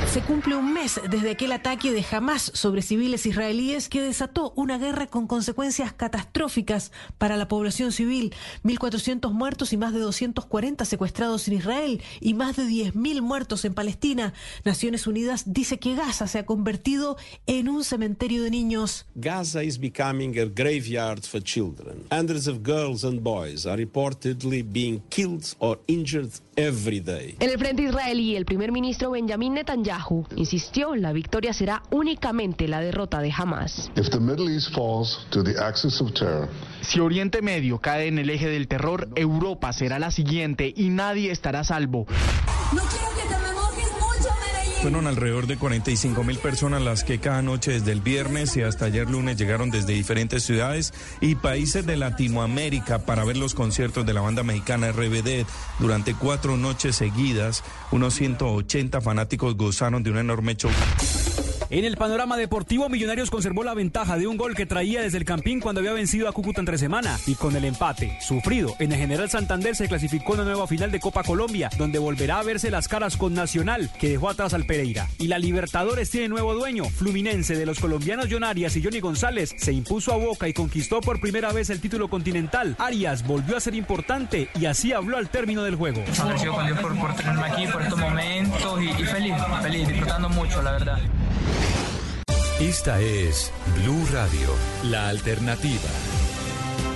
Se 0.08 0.22
cumple 0.22 0.56
un 0.56 0.74
mes 0.74 1.02
desde 1.12 1.32
aquel 1.32 1.52
ataque 1.52 1.92
de 1.92 2.04
Hamas 2.10 2.50
sobre 2.56 2.82
civiles 2.82 3.26
israelíes 3.26 3.90
que 3.90 4.02
desató 4.02 4.54
una 4.56 4.78
guerra 4.78 5.08
con 5.08 5.28
consecuencias 5.28 5.92
catastróficas 5.92 6.94
para 7.18 7.36
la 7.36 7.50
población 7.50 7.92
civil. 7.92 8.34
1.400 8.64 9.32
muertos 9.34 9.74
y 9.74 9.78
más 9.78 9.94
de 9.94 10.00
240 10.00 10.86
secuestrados 10.86 11.48
en 11.50 11.56
Israel 11.56 12.02
y 12.22 12.36
más 12.36 12.56
de 12.56 12.64
10.000 12.64 13.22
muertos 13.22 13.66
en 13.66 13.74
Palestina. 13.74 14.34
Naciones 14.64 15.08
Unidas 15.08 15.44
dice 15.46 15.78
que 15.78 15.94
Gaza 15.94 16.28
se 16.28 16.40
ha 16.40 16.46
convertido 16.46 17.18
en 17.46 17.68
un 17.68 17.84
cementerio 17.84 18.44
de 18.44 18.50
niños. 18.50 19.06
Gaza 19.16 19.62
is 19.62 19.78
becoming 19.78 20.40
a 20.40 20.46
graveyard 20.46 21.24
for 21.24 21.44
children. 21.44 22.06
Hundreds 22.12 22.48
of 22.48 22.60
girls 22.64 23.04
and 23.04 23.22
boys 23.22 23.66
are 23.66 23.78
reportedly 23.78 24.64
being 24.64 25.02
killed 25.10 25.44
or 25.60 25.80
injured 25.88 26.32
every 26.56 27.02
day. 27.02 27.36
En 27.40 27.50
el 27.50 27.60
frente 27.60 27.84
israelí, 27.84 28.38
el 28.38 28.46
primer 28.46 28.72
ministro 28.72 29.12
Benjamin 29.12 29.54
Netanyahu 29.54 29.97
insistió 30.36 30.96
la 30.96 31.12
victoria 31.14 31.54
será 31.54 31.84
únicamente 31.92 32.68
la 32.68 32.80
derrota 32.80 33.20
de 33.20 33.34
Hamas. 33.36 33.92
Si 36.82 37.00
Oriente 37.00 37.42
Medio 37.42 37.80
cae 37.80 38.08
en 38.08 38.20
el 38.20 38.30
eje 38.30 38.48
del 38.48 38.68
terror, 38.68 39.10
Europa 39.16 39.74
será 39.74 40.00
la 40.00 40.12
siguiente 40.12 40.74
y 40.76 40.90
nadie 40.90 41.32
estará 41.32 41.60
a 41.62 41.64
salvo. 41.64 42.06
No 42.74 42.82
quiero 42.84 43.08
que 43.16 43.34
te 43.34 43.57
Fueron 44.82 45.08
alrededor 45.08 45.48
de 45.48 45.58
45 45.58 46.24
mil 46.24 46.38
personas 46.38 46.82
las 46.82 47.04
que 47.04 47.20
cada 47.20 47.42
noche 47.42 47.72
desde 47.72 47.92
el 47.92 48.02
viernes 48.02 48.56
y 48.58 48.62
hasta 48.62 48.86
ayer 48.86 49.10
lunes 49.10 49.36
llegaron 49.36 49.72
desde 49.72 49.94
diferentes 49.94 50.44
ciudades 50.44 50.94
y 51.20 51.36
países 51.36 51.86
de 51.86 51.98
Latinoamérica 51.98 53.00
para 53.00 53.26
ver 53.26 53.38
los 53.38 53.56
conciertos 53.56 54.06
de 54.06 54.14
la 54.14 54.22
banda 54.22 54.44
mexicana 54.44 54.92
RBD. 54.92 55.46
Durante 55.80 56.14
cuatro 56.14 56.58
noches 56.58 56.96
seguidas, 56.96 57.64
unos 57.92 58.14
180 58.14 59.02
fanáticos 59.02 59.58
gozaron 59.58 60.04
de 60.04 60.12
un 60.12 60.20
enorme 60.20 60.56
show. 60.56 60.72
En 61.70 61.84
el 61.84 61.98
panorama 61.98 62.38
deportivo, 62.38 62.88
Millonarios 62.88 63.30
conservó 63.30 63.62
la 63.62 63.74
ventaja 63.74 64.18
de 64.18 64.26
un 64.26 64.38
gol 64.38 64.56
que 64.56 64.66
traía 64.66 65.02
desde 65.02 65.18
el 65.18 65.26
Campín 65.26 65.60
cuando 65.60 65.80
había 65.80 65.92
vencido 65.92 66.30
a 66.30 66.32
Cúcuta 66.32 66.62
entre 66.62 66.78
semana 66.78 67.20
y 67.28 67.36
con 67.36 67.58
el 67.58 67.66
empate 67.66 68.18
sufrido 68.22 68.74
en 68.80 68.94
el 68.94 68.98
General 68.98 69.30
Santander 69.30 69.76
se 69.76 69.90
clasificó 69.90 70.34
una 70.34 70.46
nueva 70.46 70.66
final 70.66 70.92
de 70.92 71.02
Copa 71.02 71.24
Colombia, 71.24 71.70
donde 71.78 72.00
volverá 72.00 72.40
a 72.40 72.44
verse 72.44 72.72
las 72.72 72.88
caras 72.88 73.18
con 73.18 73.34
Nacional, 73.34 73.90
que 74.00 74.08
dejó 74.08 74.30
atrás 74.30 74.54
al 74.54 74.66
Pereira. 74.66 75.10
Y 75.20 75.28
la 75.28 75.40
Libertadores 75.40 76.10
tiene 76.10 76.30
nuevo 76.30 76.54
dueño, 76.54 76.86
Fluminense 76.86 77.58
de 77.58 77.66
los 77.66 77.82
colombianos 77.82 78.28
John 78.32 78.46
Arias 78.46 78.78
y 78.78 78.84
Johnny 78.84 79.02
González 79.02 79.54
se 79.58 79.74
impuso 79.74 80.14
a 80.14 80.18
Boca 80.18 80.48
y 80.48 80.54
conquistó 80.54 81.02
por 81.02 81.20
primera 81.20 81.52
vez 81.52 81.70
el 81.70 81.82
título 81.82 82.08
continental. 82.08 82.78
Arias 82.80 83.28
volvió 83.28 83.58
a 83.58 83.60
ser 83.60 83.76
importante 83.76 84.48
y 84.58 84.68
así 84.68 84.94
habló 84.94 85.18
al 85.18 85.28
término 85.28 85.64
del 85.64 85.76
juego. 85.76 86.02
Agradecido 86.18 86.54
con 86.54 86.66
Dios 86.66 86.80
por, 86.80 87.14
tenerme 87.14 87.44
aquí, 87.46 87.68
por 87.68 87.82
estos 87.82 88.00
momentos 88.00 88.82
y 88.82 89.04
feliz, 89.04 89.34
feliz, 89.62 89.88
disfrutando 89.90 90.30
mucho, 90.30 90.62
la 90.62 90.72
verdad. 90.72 91.00
Esta 92.60 93.00
es 93.02 93.52
Blue 93.76 94.06
Radio, 94.12 94.50
la 94.84 95.10
alternativa. 95.10 95.90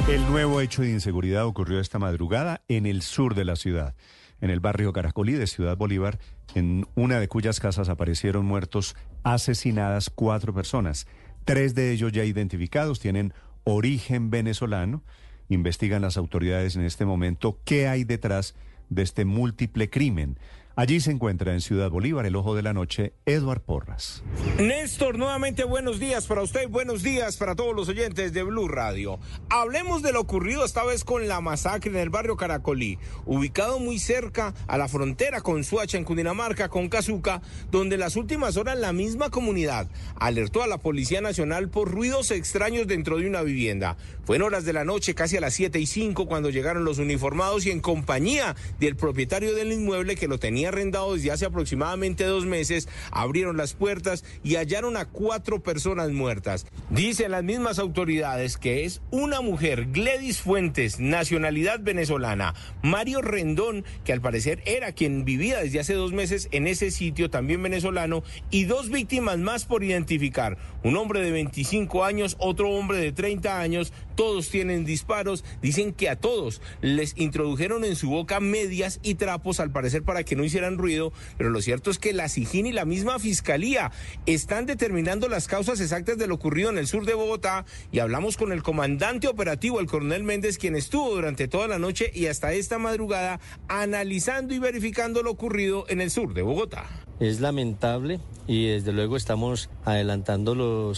El 0.09 0.25
nuevo 0.25 0.59
hecho 0.59 0.81
de 0.81 0.89
inseguridad 0.89 1.45
ocurrió 1.45 1.79
esta 1.79 1.99
madrugada 1.99 2.61
en 2.67 2.85
el 2.85 3.03
sur 3.03 3.35
de 3.35 3.45
la 3.45 3.55
ciudad, 3.55 3.95
en 4.41 4.49
el 4.49 4.59
barrio 4.59 4.91
Caracolí 4.91 5.33
de 5.33 5.45
Ciudad 5.47 5.77
Bolívar, 5.77 6.19
en 6.55 6.87
una 6.95 7.19
de 7.19 7.27
cuyas 7.27 7.59
casas 7.59 7.89
aparecieron 7.89 8.45
muertos 8.45 8.95
asesinadas 9.23 10.09
cuatro 10.09 10.53
personas. 10.53 11.07
Tres 11.45 11.75
de 11.75 11.91
ellos 11.91 12.11
ya 12.11 12.23
identificados 12.25 12.99
tienen 12.99 13.33
origen 13.63 14.31
venezolano. 14.31 15.03
Investigan 15.47 16.01
las 16.01 16.17
autoridades 16.17 16.75
en 16.75 16.83
este 16.83 17.05
momento 17.05 17.59
qué 17.65 17.87
hay 17.87 18.03
detrás 18.03 18.55
de 18.89 19.03
este 19.03 19.25
múltiple 19.25 19.89
crimen. 19.89 20.37
Allí 20.73 21.01
se 21.01 21.11
encuentra 21.11 21.51
en 21.51 21.59
Ciudad 21.59 21.89
Bolívar, 21.89 22.25
el 22.25 22.37
ojo 22.37 22.55
de 22.55 22.61
la 22.61 22.71
noche, 22.71 23.11
Eduard 23.25 23.59
Porras. 23.59 24.23
Néstor, 24.57 25.17
nuevamente 25.17 25.65
buenos 25.65 25.99
días 25.99 26.27
para 26.27 26.43
usted, 26.43 26.69
buenos 26.69 27.03
días 27.03 27.35
para 27.35 27.55
todos 27.55 27.75
los 27.75 27.89
oyentes 27.89 28.31
de 28.31 28.43
Blue 28.43 28.69
Radio. 28.69 29.19
Hablemos 29.49 30.01
de 30.01 30.13
lo 30.13 30.21
ocurrido 30.21 30.63
esta 30.63 30.85
vez 30.85 31.03
con 31.03 31.27
la 31.27 31.41
masacre 31.41 31.91
en 31.91 31.97
el 31.97 32.09
barrio 32.09 32.37
Caracolí, 32.37 32.97
ubicado 33.25 33.79
muy 33.79 33.99
cerca 33.99 34.53
a 34.67 34.77
la 34.77 34.87
frontera 34.87 35.41
con 35.41 35.65
Suacha 35.65 35.97
en 35.97 36.05
Cundinamarca, 36.05 36.69
con 36.69 36.87
Cazuca, 36.87 37.41
donde 37.69 37.97
las 37.97 38.15
últimas 38.15 38.55
horas 38.55 38.79
la 38.79 38.93
misma 38.93 39.29
comunidad 39.29 39.89
alertó 40.15 40.63
a 40.63 40.67
la 40.67 40.77
Policía 40.77 41.19
Nacional 41.19 41.67
por 41.67 41.91
ruidos 41.91 42.31
extraños 42.31 42.87
dentro 42.87 43.17
de 43.17 43.27
una 43.27 43.41
vivienda. 43.41 43.97
Fue 44.23 44.37
en 44.37 44.43
horas 44.43 44.63
de 44.63 44.71
la 44.71 44.85
noche, 44.85 45.15
casi 45.15 45.35
a 45.35 45.41
las 45.41 45.53
7 45.53 45.81
y 45.81 45.85
5, 45.85 46.27
cuando 46.27 46.49
llegaron 46.49 46.85
los 46.85 46.97
uniformados 46.97 47.65
y 47.65 47.71
en 47.71 47.81
compañía 47.81 48.55
del 48.79 48.95
propietario 48.95 49.53
del 49.53 49.73
inmueble 49.73 50.15
que 50.15 50.29
lo 50.29 50.39
tenía 50.39 50.60
arrendado 50.65 51.13
desde 51.13 51.31
hace 51.31 51.45
aproximadamente 51.45 52.23
dos 52.23 52.45
meses, 52.45 52.87
abrieron 53.11 53.57
las 53.57 53.73
puertas 53.73 54.23
y 54.43 54.55
hallaron 54.55 54.97
a 54.97 55.05
cuatro 55.05 55.61
personas 55.63 56.11
muertas. 56.11 56.65
Dicen 56.89 57.31
las 57.31 57.43
mismas 57.43 57.79
autoridades 57.79 58.57
que 58.57 58.85
es 58.85 59.01
una 59.11 59.41
mujer, 59.41 59.91
Gledis 59.91 60.41
Fuentes, 60.41 60.99
nacionalidad 60.99 61.79
venezolana, 61.81 62.53
Mario 62.81 63.21
Rendón, 63.21 63.85
que 64.03 64.13
al 64.13 64.21
parecer 64.21 64.61
era 64.65 64.91
quien 64.91 65.25
vivía 65.25 65.59
desde 65.59 65.79
hace 65.79 65.93
dos 65.93 66.13
meses 66.13 66.47
en 66.51 66.67
ese 66.67 66.91
sitio, 66.91 67.29
también 67.29 67.61
venezolano, 67.63 68.23
y 68.49 68.65
dos 68.65 68.89
víctimas 68.89 69.37
más 69.37 69.65
por 69.65 69.83
identificar, 69.83 70.57
un 70.83 70.97
hombre 70.97 71.21
de 71.21 71.31
25 71.31 72.03
años, 72.03 72.35
otro 72.39 72.69
hombre 72.71 72.97
de 72.97 73.11
30 73.11 73.59
años, 73.59 73.93
todos 74.15 74.49
tienen 74.49 74.85
disparos, 74.85 75.43
dicen 75.61 75.93
que 75.93 76.09
a 76.09 76.15
todos 76.15 76.61
les 76.81 77.17
introdujeron 77.17 77.83
en 77.85 77.95
su 77.95 78.09
boca 78.09 78.39
medias 78.39 78.99
y 79.03 79.15
trapos, 79.15 79.59
al 79.59 79.71
parecer 79.71 80.03
para 80.03 80.23
que 80.23 80.35
no 80.35 80.43
hicieran 80.43 80.77
ruido, 80.77 81.13
pero 81.37 81.49
lo 81.49 81.61
cierto 81.61 81.91
es 81.91 81.99
que 81.99 82.13
la 82.13 82.29
SIGIN 82.29 82.67
y 82.67 82.71
la 82.71 82.85
misma 82.85 83.19
Fiscalía 83.19 83.91
están 84.25 84.65
determinando 84.65 85.27
las 85.27 85.47
causas 85.47 85.79
exactas 85.79 86.17
de 86.17 86.27
lo 86.27 86.35
ocurrido 86.35 86.69
en 86.69 86.77
el 86.77 86.87
sur 86.87 87.05
de 87.05 87.13
Bogotá 87.13 87.65
y 87.91 87.99
hablamos 87.99 88.37
con 88.37 88.51
el 88.51 88.63
comandante 88.63 89.27
operativo, 89.27 89.79
el 89.79 89.87
coronel 89.87 90.23
Méndez, 90.23 90.57
quien 90.57 90.75
estuvo 90.75 91.15
durante 91.15 91.47
toda 91.47 91.67
la 91.67 91.79
noche 91.79 92.11
y 92.13 92.27
hasta 92.27 92.53
esta 92.53 92.77
madrugada 92.77 93.39
analizando 93.67 94.53
y 94.53 94.59
verificando 94.59 95.23
lo 95.23 95.31
ocurrido 95.31 95.85
en 95.89 96.01
el 96.01 96.11
sur 96.11 96.33
de 96.33 96.41
Bogotá. 96.41 96.89
Es 97.19 97.39
lamentable 97.39 98.19
y 98.47 98.67
desde 98.67 98.91
luego 98.91 99.15
estamos 99.15 99.69
adelantando 99.85 100.93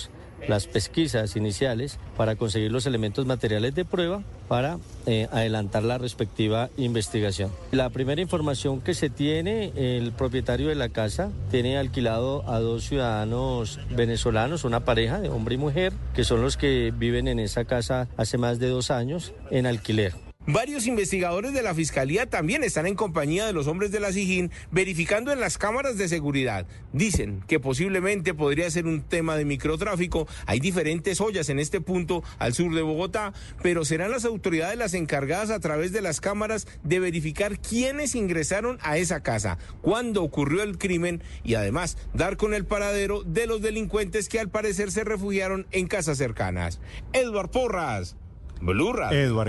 las 0.48 0.68
pesquisas 0.68 1.36
iniciales 1.36 2.00
para 2.18 2.36
conseguir 2.36 2.72
los 2.72 2.86
elementos 2.86 3.13
materiales 3.26 3.76
de 3.76 3.86
prueba 3.86 4.22
para 4.48 4.78
eh, 5.06 5.28
adelantar 5.32 5.84
la 5.84 5.98
respectiva 5.98 6.70
investigación. 6.78 7.52
La 7.72 7.90
primera 7.90 8.22
información 8.22 8.82
que 8.82 8.94
se 8.94 9.10
tiene, 9.10 9.72
el 9.76 10.12
propietario 10.12 10.70
de 10.70 10.76
la 10.76 10.90
casa 10.90 11.32
tiene 11.50 11.78
alquilado 11.78 12.48
a 12.50 12.60
dos 12.60 12.84
ciudadanos 12.84 13.80
venezolanos, 13.90 14.64
una 14.64 14.82
pareja 14.82 15.20
de 15.20 15.30
hombre 15.30 15.56
y 15.56 15.58
mujer, 15.58 15.94
que 16.14 16.24
son 16.24 16.42
los 16.42 16.58
que 16.58 16.94
viven 16.96 17.28
en 17.28 17.40
esa 17.40 17.66
casa 17.66 18.08
hace 18.18 18.38
más 18.38 18.60
de 18.60 18.68
dos 18.68 18.92
años 18.92 19.34
en 19.50 19.66
alquiler. 19.66 20.14
Varios 20.46 20.88
investigadores 20.88 21.54
de 21.54 21.64
la 21.64 21.74
Fiscalía 21.74 22.30
también 22.30 22.66
están 22.66 22.86
en 22.86 22.96
compañía 22.96 23.46
de 23.46 23.54
los 23.54 23.68
hombres 23.68 23.94
de 23.94 24.02
la 24.02 24.12
SIGIN 24.12 24.52
verificando 24.72 25.32
en 25.32 25.40
las 25.40 25.58
cámaras 25.58 25.98
de 25.98 26.10
seguridad. 26.10 26.68
Dicen 26.92 27.42
que 27.48 27.62
posiblemente 27.62 28.34
podría 28.34 28.70
ser 28.70 28.86
un 28.86 29.04
tema 29.04 29.38
de 29.38 29.46
microtráfico. 29.46 30.28
Hay 30.46 30.60
diferentes 30.60 31.22
ollas 31.22 31.48
en 31.48 31.60
este 31.60 31.80
punto 31.80 32.26
al 32.40 32.54
sur 32.54 32.76
de 32.76 32.82
Bogotá, 32.82 33.32
pero 33.62 33.86
serán 33.86 34.12
las 34.12 34.26
autoridades 34.26 34.78
las 34.78 34.94
encargadas 34.96 35.50
a 35.50 35.62
través 35.62 35.94
de 35.94 36.02
las 36.02 36.20
cámaras 36.20 36.68
de 36.84 37.00
verificar 37.00 37.58
quiénes 37.60 38.14
ingresaron 38.14 38.80
a 38.82 38.98
esa 38.98 39.24
casa, 39.24 39.58
cuándo 39.82 40.24
ocurrió 40.24 40.62
el 40.64 40.78
crimen 40.78 41.24
y 41.46 41.56
además 41.56 41.98
dar 42.14 42.36
con 42.36 42.54
el 42.54 42.66
paradero 42.66 43.24
de 43.24 43.48
los 43.48 43.62
delincuentes 43.62 44.28
que 44.28 44.42
al 44.42 44.50
parecer 44.50 44.92
se 44.92 45.06
refugiaron 45.06 45.68
en 45.72 45.88
casas 45.88 46.18
cercanas. 46.18 46.82
Edward 47.14 47.50
Porras. 47.50 48.18
Blue 48.64 48.94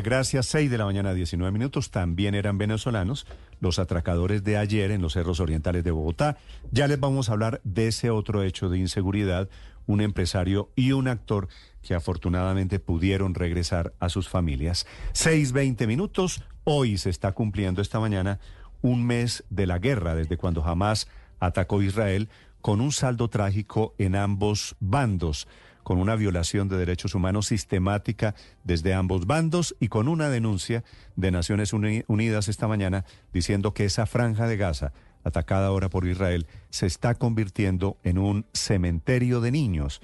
gracias. 0.03 0.47
6 0.47 0.69
de 0.69 0.77
la 0.77 0.87
mañana, 0.87 1.15
19 1.15 1.53
minutos. 1.53 1.93
También 1.93 2.35
eran 2.35 2.59
venezolanos 2.59 3.29
los 3.61 3.79
atracadores 3.79 4.43
de 4.43 4.57
ayer 4.57 4.91
en 4.91 5.03
los 5.03 5.13
cerros 5.13 5.39
orientales 5.39 5.85
de 5.85 5.93
Bogotá. 5.93 6.37
Ya 6.73 6.89
les 6.89 6.99
vamos 6.99 7.29
a 7.29 7.33
hablar 7.35 7.61
de 7.63 7.87
ese 7.87 8.11
otro 8.11 8.43
hecho 8.43 8.69
de 8.69 8.79
inseguridad, 8.79 9.49
un 9.87 10.01
empresario 10.01 10.71
y 10.75 10.91
un 10.91 11.07
actor 11.07 11.47
que 11.83 11.95
afortunadamente 11.95 12.81
pudieron 12.81 13.35
regresar 13.35 13.93
a 14.01 14.09
sus 14.09 14.29
familias. 14.29 14.85
6.20 15.13 15.87
minutos. 15.87 16.43
Hoy 16.65 16.99
se 16.99 17.11
está 17.11 17.31
cumpliendo 17.31 17.83
esta 17.83 18.01
mañana 18.01 18.41
un 18.83 19.07
mes 19.07 19.45
de 19.49 19.69
la 19.69 19.79
guerra, 19.79 20.17
desde 20.17 20.37
cuando 20.37 20.61
jamás 20.61 21.07
atacó 21.39 21.83
Israel, 21.83 22.31
con 22.61 22.81
un 22.81 22.91
saldo 22.91 23.29
trágico 23.29 23.95
en 23.97 24.17
ambos 24.17 24.75
bandos 24.81 25.47
con 25.85 25.99
una 25.99 26.17
violación 26.17 26.69
de 26.69 26.77
derechos 26.77 27.15
humanos 27.15 27.47
sistemática 27.47 28.35
desde 28.65 28.95
ambos 28.95 29.27
bandos 29.27 29.77
y 29.79 29.89
con 29.89 30.09
una 30.09 30.29
denuncia 30.31 30.83
de 31.15 31.31
Naciones 31.31 31.73
Unidas 31.73 32.49
esta 32.49 32.67
mañana 32.67 33.05
diciendo 33.33 33.73
que 33.75 33.85
esa 33.85 34.07
franja 34.07 34.49
de 34.49 34.57
Gaza, 34.57 34.93
atacada 35.23 35.69
ahora 35.69 35.91
por 35.91 36.07
Israel, 36.07 36.47
se 36.71 36.87
está 36.87 37.15
convirtiendo 37.15 37.99
en 38.03 38.19
un 38.19 38.47
cementerio 38.53 39.41
de 39.41 39.53
niños. 39.53 40.01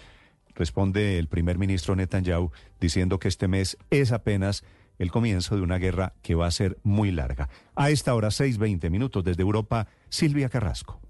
Responde 0.55 1.19
el 1.19 1.27
primer 1.27 1.59
ministro 1.59 1.97
Netanyahu 1.97 2.53
diciendo 2.81 3.19
que 3.19 3.29
este 3.29 3.49
mes 3.49 3.77
es 3.91 4.13
apenas 4.13 4.63
el 4.99 5.11
comienzo 5.11 5.57
de 5.57 5.63
una 5.63 5.79
guerra 5.79 6.13
que 6.21 6.35
va 6.35 6.47
a 6.47 6.51
ser 6.51 6.79
muy 6.83 7.11
larga. 7.11 7.49
A 7.75 7.89
esta 7.89 8.15
hora, 8.15 8.29
6.20 8.29 8.91
minutos 8.91 9.25
desde 9.25 9.43
Europa, 9.43 9.89
Silvia 10.11 10.51
Carrasco. 10.51 11.01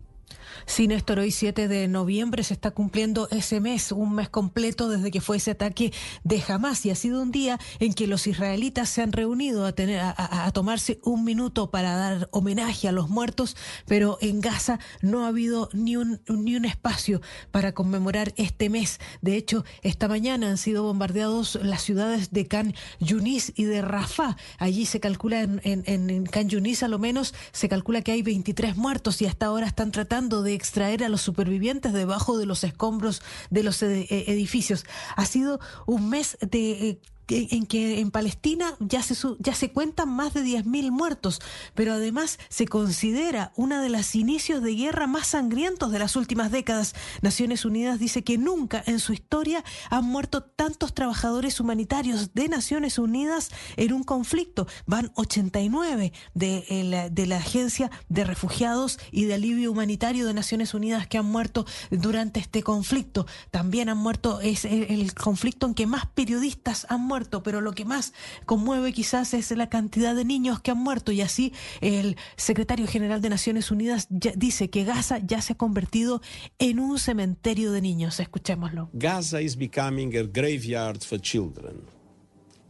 Sí, 0.66 0.86
Néstor, 0.86 1.18
hoy 1.18 1.30
7 1.30 1.68
de 1.68 1.88
noviembre 1.88 2.44
se 2.44 2.54
está 2.54 2.70
cumpliendo 2.70 3.28
ese 3.30 3.60
mes, 3.60 3.92
un 3.92 4.14
mes 4.14 4.28
completo 4.28 4.88
desde 4.88 5.10
que 5.10 5.20
fue 5.20 5.38
ese 5.38 5.52
ataque 5.52 5.92
de 6.22 6.42
Hamas 6.46 6.84
y 6.86 6.90
ha 6.90 6.94
sido 6.94 7.22
un 7.22 7.30
día 7.30 7.58
en 7.78 7.92
que 7.92 8.06
los 8.06 8.26
israelitas 8.26 8.88
se 8.88 9.02
han 9.02 9.12
reunido 9.12 9.66
a, 9.66 9.72
tener, 9.72 10.00
a, 10.00 10.50
tomarse 10.52 11.00
un 11.02 11.24
minuto 11.24 11.70
para 11.70 11.96
dar 11.96 12.28
homenaje 12.30 12.88
a 12.88 12.92
los 12.92 13.08
muertos, 13.08 13.56
pero 13.86 14.18
en 14.20 14.40
Gaza 14.40 14.78
no 15.02 15.24
ha 15.24 15.28
habido 15.28 15.70
ni 15.72 15.96
un, 15.96 16.20
ni 16.28 16.56
un 16.56 16.64
espacio 16.64 17.20
para 17.50 17.72
conmemorar 17.72 18.32
este 18.36 18.68
mes. 18.68 19.00
De 19.22 19.36
hecho, 19.36 19.64
esta 19.82 20.08
mañana 20.08 20.50
han 20.50 20.58
sido 20.58 20.82
bombardeados 20.82 21.58
las 21.62 21.82
ciudades 21.82 22.30
de 22.30 22.46
Khan 22.46 22.74
Yunis 23.00 23.52
y 23.56 23.64
de 23.64 23.82
Rafah. 23.82 24.36
Allí 24.58 24.86
se 24.86 25.00
calcula, 25.00 25.40
en, 25.40 25.60
en, 25.64 25.84
en 25.86 26.26
Khan 26.26 26.48
Yunis 26.48 26.82
a 26.82 26.88
lo 26.88 26.98
menos, 26.98 27.34
se 27.52 27.68
calcula 27.68 28.02
que 28.02 28.12
hay 28.12 28.22
23 28.22 28.76
muertos 28.76 29.20
y 29.22 29.26
hasta 29.26 29.46
ahora 29.46 29.66
están 29.66 29.90
tratando 29.90 30.19
de 30.28 30.54
extraer 30.54 31.02
a 31.04 31.08
los 31.08 31.22
supervivientes 31.22 31.92
debajo 31.92 32.38
de 32.38 32.46
los 32.46 32.62
escombros 32.64 33.22
de 33.48 33.62
los 33.62 33.82
edificios. 33.82 34.84
Ha 35.16 35.24
sido 35.24 35.60
un 35.86 36.10
mes 36.10 36.36
de 36.40 37.00
en 37.30 37.66
que 37.66 38.00
en 38.00 38.10
Palestina 38.10 38.74
ya 38.80 39.02
se, 39.02 39.14
ya 39.38 39.54
se 39.54 39.72
cuentan 39.72 40.08
más 40.08 40.34
de 40.34 40.42
10.000 40.42 40.90
muertos, 40.90 41.40
pero 41.74 41.94
además 41.94 42.38
se 42.48 42.66
considera 42.66 43.52
una 43.56 43.82
de 43.82 43.88
los 43.88 44.14
inicios 44.14 44.62
de 44.62 44.74
guerra 44.74 45.06
más 45.06 45.28
sangrientos 45.28 45.92
de 45.92 45.98
las 45.98 46.16
últimas 46.16 46.50
décadas. 46.50 46.94
Naciones 47.22 47.64
Unidas 47.64 47.98
dice 47.98 48.24
que 48.24 48.38
nunca 48.38 48.82
en 48.86 48.98
su 48.98 49.12
historia 49.12 49.64
han 49.90 50.04
muerto 50.04 50.42
tantos 50.42 50.94
trabajadores 50.94 51.60
humanitarios 51.60 52.34
de 52.34 52.48
Naciones 52.48 52.98
Unidas 52.98 53.50
en 53.76 53.92
un 53.92 54.02
conflicto. 54.02 54.66
Van 54.86 55.12
89 55.14 56.12
de 56.34 56.84
la, 56.84 57.08
de 57.08 57.26
la 57.26 57.36
Agencia 57.36 57.90
de 58.08 58.24
Refugiados 58.24 58.98
y 59.10 59.24
de 59.24 59.34
Alivio 59.34 59.70
Humanitario 59.72 60.26
de 60.26 60.34
Naciones 60.34 60.74
Unidas 60.74 61.06
que 61.06 61.18
han 61.18 61.26
muerto 61.26 61.66
durante 61.90 62.40
este 62.40 62.62
conflicto. 62.62 63.26
También 63.50 63.88
han 63.88 63.98
muerto, 63.98 64.40
es 64.40 64.64
el 64.64 65.14
conflicto 65.14 65.66
en 65.66 65.74
que 65.74 65.86
más 65.86 66.06
periodistas 66.06 66.86
han 66.88 67.00
muerto 67.00 67.19
pero 67.42 67.60
lo 67.60 67.72
que 67.72 67.84
más 67.84 68.12
conmueve 68.46 68.92
quizás 68.92 69.34
es 69.34 69.50
la 69.50 69.68
cantidad 69.68 70.14
de 70.14 70.24
niños 70.24 70.60
que 70.60 70.70
han 70.70 70.78
muerto 70.78 71.12
y 71.12 71.20
así 71.20 71.52
el 71.80 72.16
secretario 72.36 72.86
general 72.86 73.20
de 73.20 73.30
Naciones 73.30 73.70
Unidas 73.70 74.06
dice 74.10 74.70
que 74.70 74.84
Gaza 74.84 75.18
ya 75.18 75.40
se 75.42 75.52
ha 75.52 75.56
convertido 75.56 76.22
en 76.58 76.78
un 76.78 76.98
cementerio 76.98 77.72
de 77.72 77.80
niños. 77.80 78.20
Escuchémoslo. 78.20 78.90
Gaza 78.92 79.40
is 79.40 79.56
becoming 79.56 80.16
a 80.16 80.22
graveyard 80.22 81.02
for 81.02 81.20
children. 81.20 81.82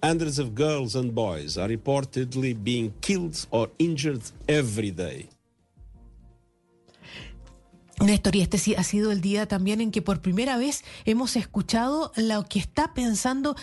Hundreds 0.03 0.39
of 0.39 0.55
girls 0.55 0.97
and 0.97 1.15
boys 1.15 1.59
are 1.59 1.69
reportedly 1.69 2.55
being 2.55 2.93
killed 3.01 3.47
or 3.51 3.71
injured 3.79 4.23
every 4.49 4.91
day. 4.91 5.29
Néstor, 8.01 8.35
y 8.35 8.41
este 8.41 8.77
ha 8.79 8.83
sido 8.83 9.13
el 9.13 9.21
día 9.21 9.47
también 9.47 9.83
en 9.83 9.91
que 9.91 10.01
por 10.01 10.23
primera 10.23 10.57
vez 10.57 10.85
hemos 11.05 11.37
escuchado 11.37 12.13
lo 12.17 12.45
que 12.45 12.59
está 12.59 12.95
pensando 12.95 13.57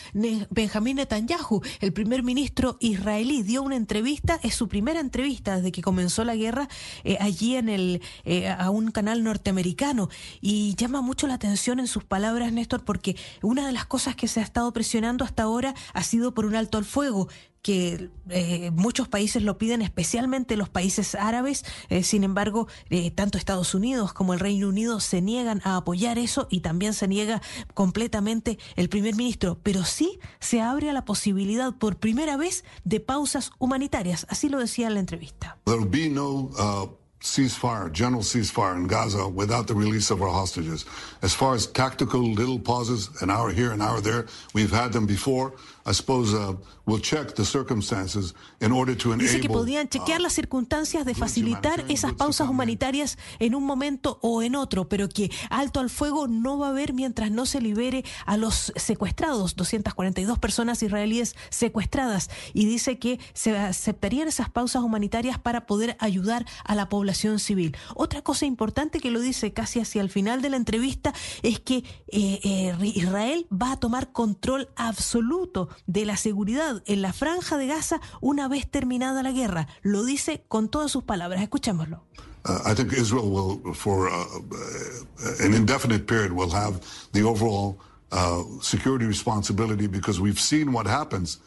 Benjamín 0.51 0.97
Netanyahu, 0.97 1.61
el 1.79 1.91
primer 1.91 2.21
ministro 2.21 2.77
israelí. 2.79 3.41
Dio 3.41 3.63
una 3.63 3.75
entrevista, 3.75 4.39
es 4.43 4.53
su 4.53 4.67
primera 4.67 4.99
entrevista 4.99 5.57
desde 5.57 5.71
que 5.71 5.81
comenzó 5.81 6.23
la 6.23 6.35
guerra 6.35 6.69
eh, 7.03 7.17
allí 7.19 7.55
en 7.55 7.67
el 7.67 8.01
eh, 8.25 8.47
a 8.47 8.69
un 8.69 8.91
canal 8.91 9.23
norteamericano 9.23 10.09
y 10.39 10.75
llama 10.75 11.01
mucho 11.01 11.25
la 11.25 11.33
atención 11.33 11.79
en 11.79 11.87
sus 11.87 12.03
palabras, 12.03 12.53
Néstor, 12.53 12.83
porque 12.85 13.15
una 13.41 13.65
de 13.65 13.73
las 13.73 13.85
cosas 13.85 14.15
que 14.15 14.27
se 14.27 14.39
ha 14.39 14.43
estado 14.43 14.71
presionando 14.71 15.25
hasta 15.25 15.43
ahora 15.43 15.73
ha 15.93 16.03
sido 16.03 16.35
por 16.35 16.45
un 16.45 16.55
alto 16.55 16.77
al 16.77 16.85
fuego 16.85 17.27
que 17.67 18.09
eh, 18.29 18.71
muchos 18.71 19.09
países 19.09 19.43
lo 19.43 19.57
piden, 19.57 19.81
especialmente 19.81 20.55
los 20.55 20.69
países 20.69 21.15
árabes. 21.15 21.65
Eh, 21.89 22.01
sin 22.01 22.23
embargo, 22.23 22.69
eh, 22.89 23.11
tanto 23.11 23.37
Estados 23.37 23.75
Unidos 23.75 24.13
como 24.13 24.33
el 24.33 24.39
Reino 24.39 24.69
Unido 24.69 25.01
se 25.01 25.21
niegan 25.21 25.59
a 25.65 25.75
apoyar 25.75 26.17
eso 26.17 26.47
y 26.49 26.61
también 26.61 26.93
se 26.93 27.09
niega 27.09 27.41
completamente 27.73 28.57
el 28.77 28.87
primer 28.87 29.17
ministro. 29.17 29.59
Pero 29.63 29.83
sí 29.83 30.17
se 30.39 30.61
abre 30.61 30.89
a 30.89 30.93
la 30.93 31.03
posibilidad 31.03 31.75
por 31.75 31.97
primera 31.97 32.37
vez 32.37 32.63
de 32.85 33.01
pausas 33.01 33.51
humanitarias. 33.59 34.25
Así 34.29 34.47
lo 34.47 34.59
decía 34.59 34.87
en 34.87 34.93
la 34.93 35.01
entrevista. 35.01 35.57
Uh, 35.65 36.87
ceasefire, 37.19 37.91
general 37.93 38.23
ceasefire 38.23 38.75
in 38.75 38.87
Gaza 38.87 39.27
without 39.27 39.67
the 39.67 39.73
release 39.73 40.11
of 40.11 40.21
our 40.21 40.29
hostages. 40.29 40.85
As 41.21 41.33
far 41.33 41.55
as 41.55 41.65
tactical 41.67 42.21
little 42.21 42.59
pauses, 42.59 43.09
an 43.21 43.29
hour 43.29 43.51
here, 43.51 43.71
an 43.71 43.81
hour 43.81 44.01
there, 44.01 44.27
we've 44.53 44.71
had 44.71 44.93
them 44.93 45.05
before. 45.05 45.53
I 45.87 45.93
suppose 45.93 46.35
we'll 46.85 47.01
check 47.01 47.33
the 47.35 47.45
circumstances 47.45 48.35
in 48.59 48.73
order 48.73 48.93
to 48.97 49.13
enable, 49.13 49.31
Dice 49.31 49.39
que 49.39 49.47
podían 49.47 49.87
chequear 49.87 50.19
uh, 50.19 50.23
las 50.23 50.33
circunstancias 50.33 51.05
de 51.05 51.15
facilitar 51.15 51.85
esas 51.87 52.13
pausas 52.13 52.49
humanitarias 52.49 53.17
en 53.39 53.55
un 53.55 53.63
momento 53.63 54.19
o 54.21 54.41
en 54.41 54.55
otro, 54.55 54.89
pero 54.89 55.07
que 55.07 55.31
alto 55.49 55.79
al 55.79 55.89
fuego 55.89 56.27
no 56.27 56.57
va 56.57 56.67
a 56.67 56.69
haber 56.71 56.93
mientras 56.93 57.31
no 57.31 57.45
se 57.45 57.61
libere 57.61 58.03
a 58.25 58.35
los 58.35 58.73
secuestrados, 58.75 59.55
242 59.55 60.39
personas 60.39 60.83
israelíes 60.83 61.35
secuestradas, 61.49 62.29
y 62.53 62.65
dice 62.65 62.99
que 62.99 63.21
se 63.33 63.57
aceptarían 63.57 64.27
esas 64.27 64.49
pausas 64.49 64.83
humanitarias 64.83 65.39
para 65.39 65.65
poder 65.65 65.95
ayudar 65.99 66.45
a 66.65 66.75
la 66.75 66.89
población 66.89 67.39
civil. 67.39 67.77
Otra 67.95 68.21
cosa 68.21 68.45
importante 68.45 68.99
que 68.99 69.11
lo 69.11 69.21
dice 69.21 69.53
casi 69.53 69.79
hacia 69.79 70.01
el 70.01 70.09
final 70.09 70.41
de 70.41 70.49
la 70.49 70.57
entrevista 70.57 71.13
es 71.43 71.61
que 71.61 71.77
eh, 72.07 72.39
eh, 72.43 72.75
Israel 72.83 73.47
va 73.51 73.71
a 73.71 73.79
tomar 73.79 74.11
control 74.11 74.69
absoluto 74.75 75.69
de 75.85 76.05
la 76.05 76.17
seguridad 76.17 76.81
en 76.85 77.01
la 77.01 77.13
franja 77.13 77.57
de 77.57 77.67
Gaza 77.67 78.01
una 78.21 78.47
vez 78.47 78.69
terminada 78.69 79.23
la 79.23 79.31
guerra. 79.31 79.67
Lo 79.81 80.03
dice 80.03 80.43
con 80.47 80.69
todas 80.69 80.91
sus 80.91 81.03
palabras. 81.03 81.41
Escuchémoslo. 81.41 82.03
Uh, 82.45 82.59
I 82.65 82.73
think 82.73 82.93
Israel 82.93 83.29
will, 83.29 83.73
for 83.73 84.07
uh, 84.07 84.13
uh, 84.13 85.45
an 85.45 85.53
indefinite 85.53 86.07
period, 86.07 86.31
will 86.31 86.51
have 86.51 86.79
the 87.11 87.21
overall 87.23 87.77
uh, 88.11 88.43
security 88.61 89.05
responsibility 89.05 89.87
because 89.87 90.19
we've 90.21 90.39
seen 90.39 90.71
what 90.71 90.87
happens 90.87 91.39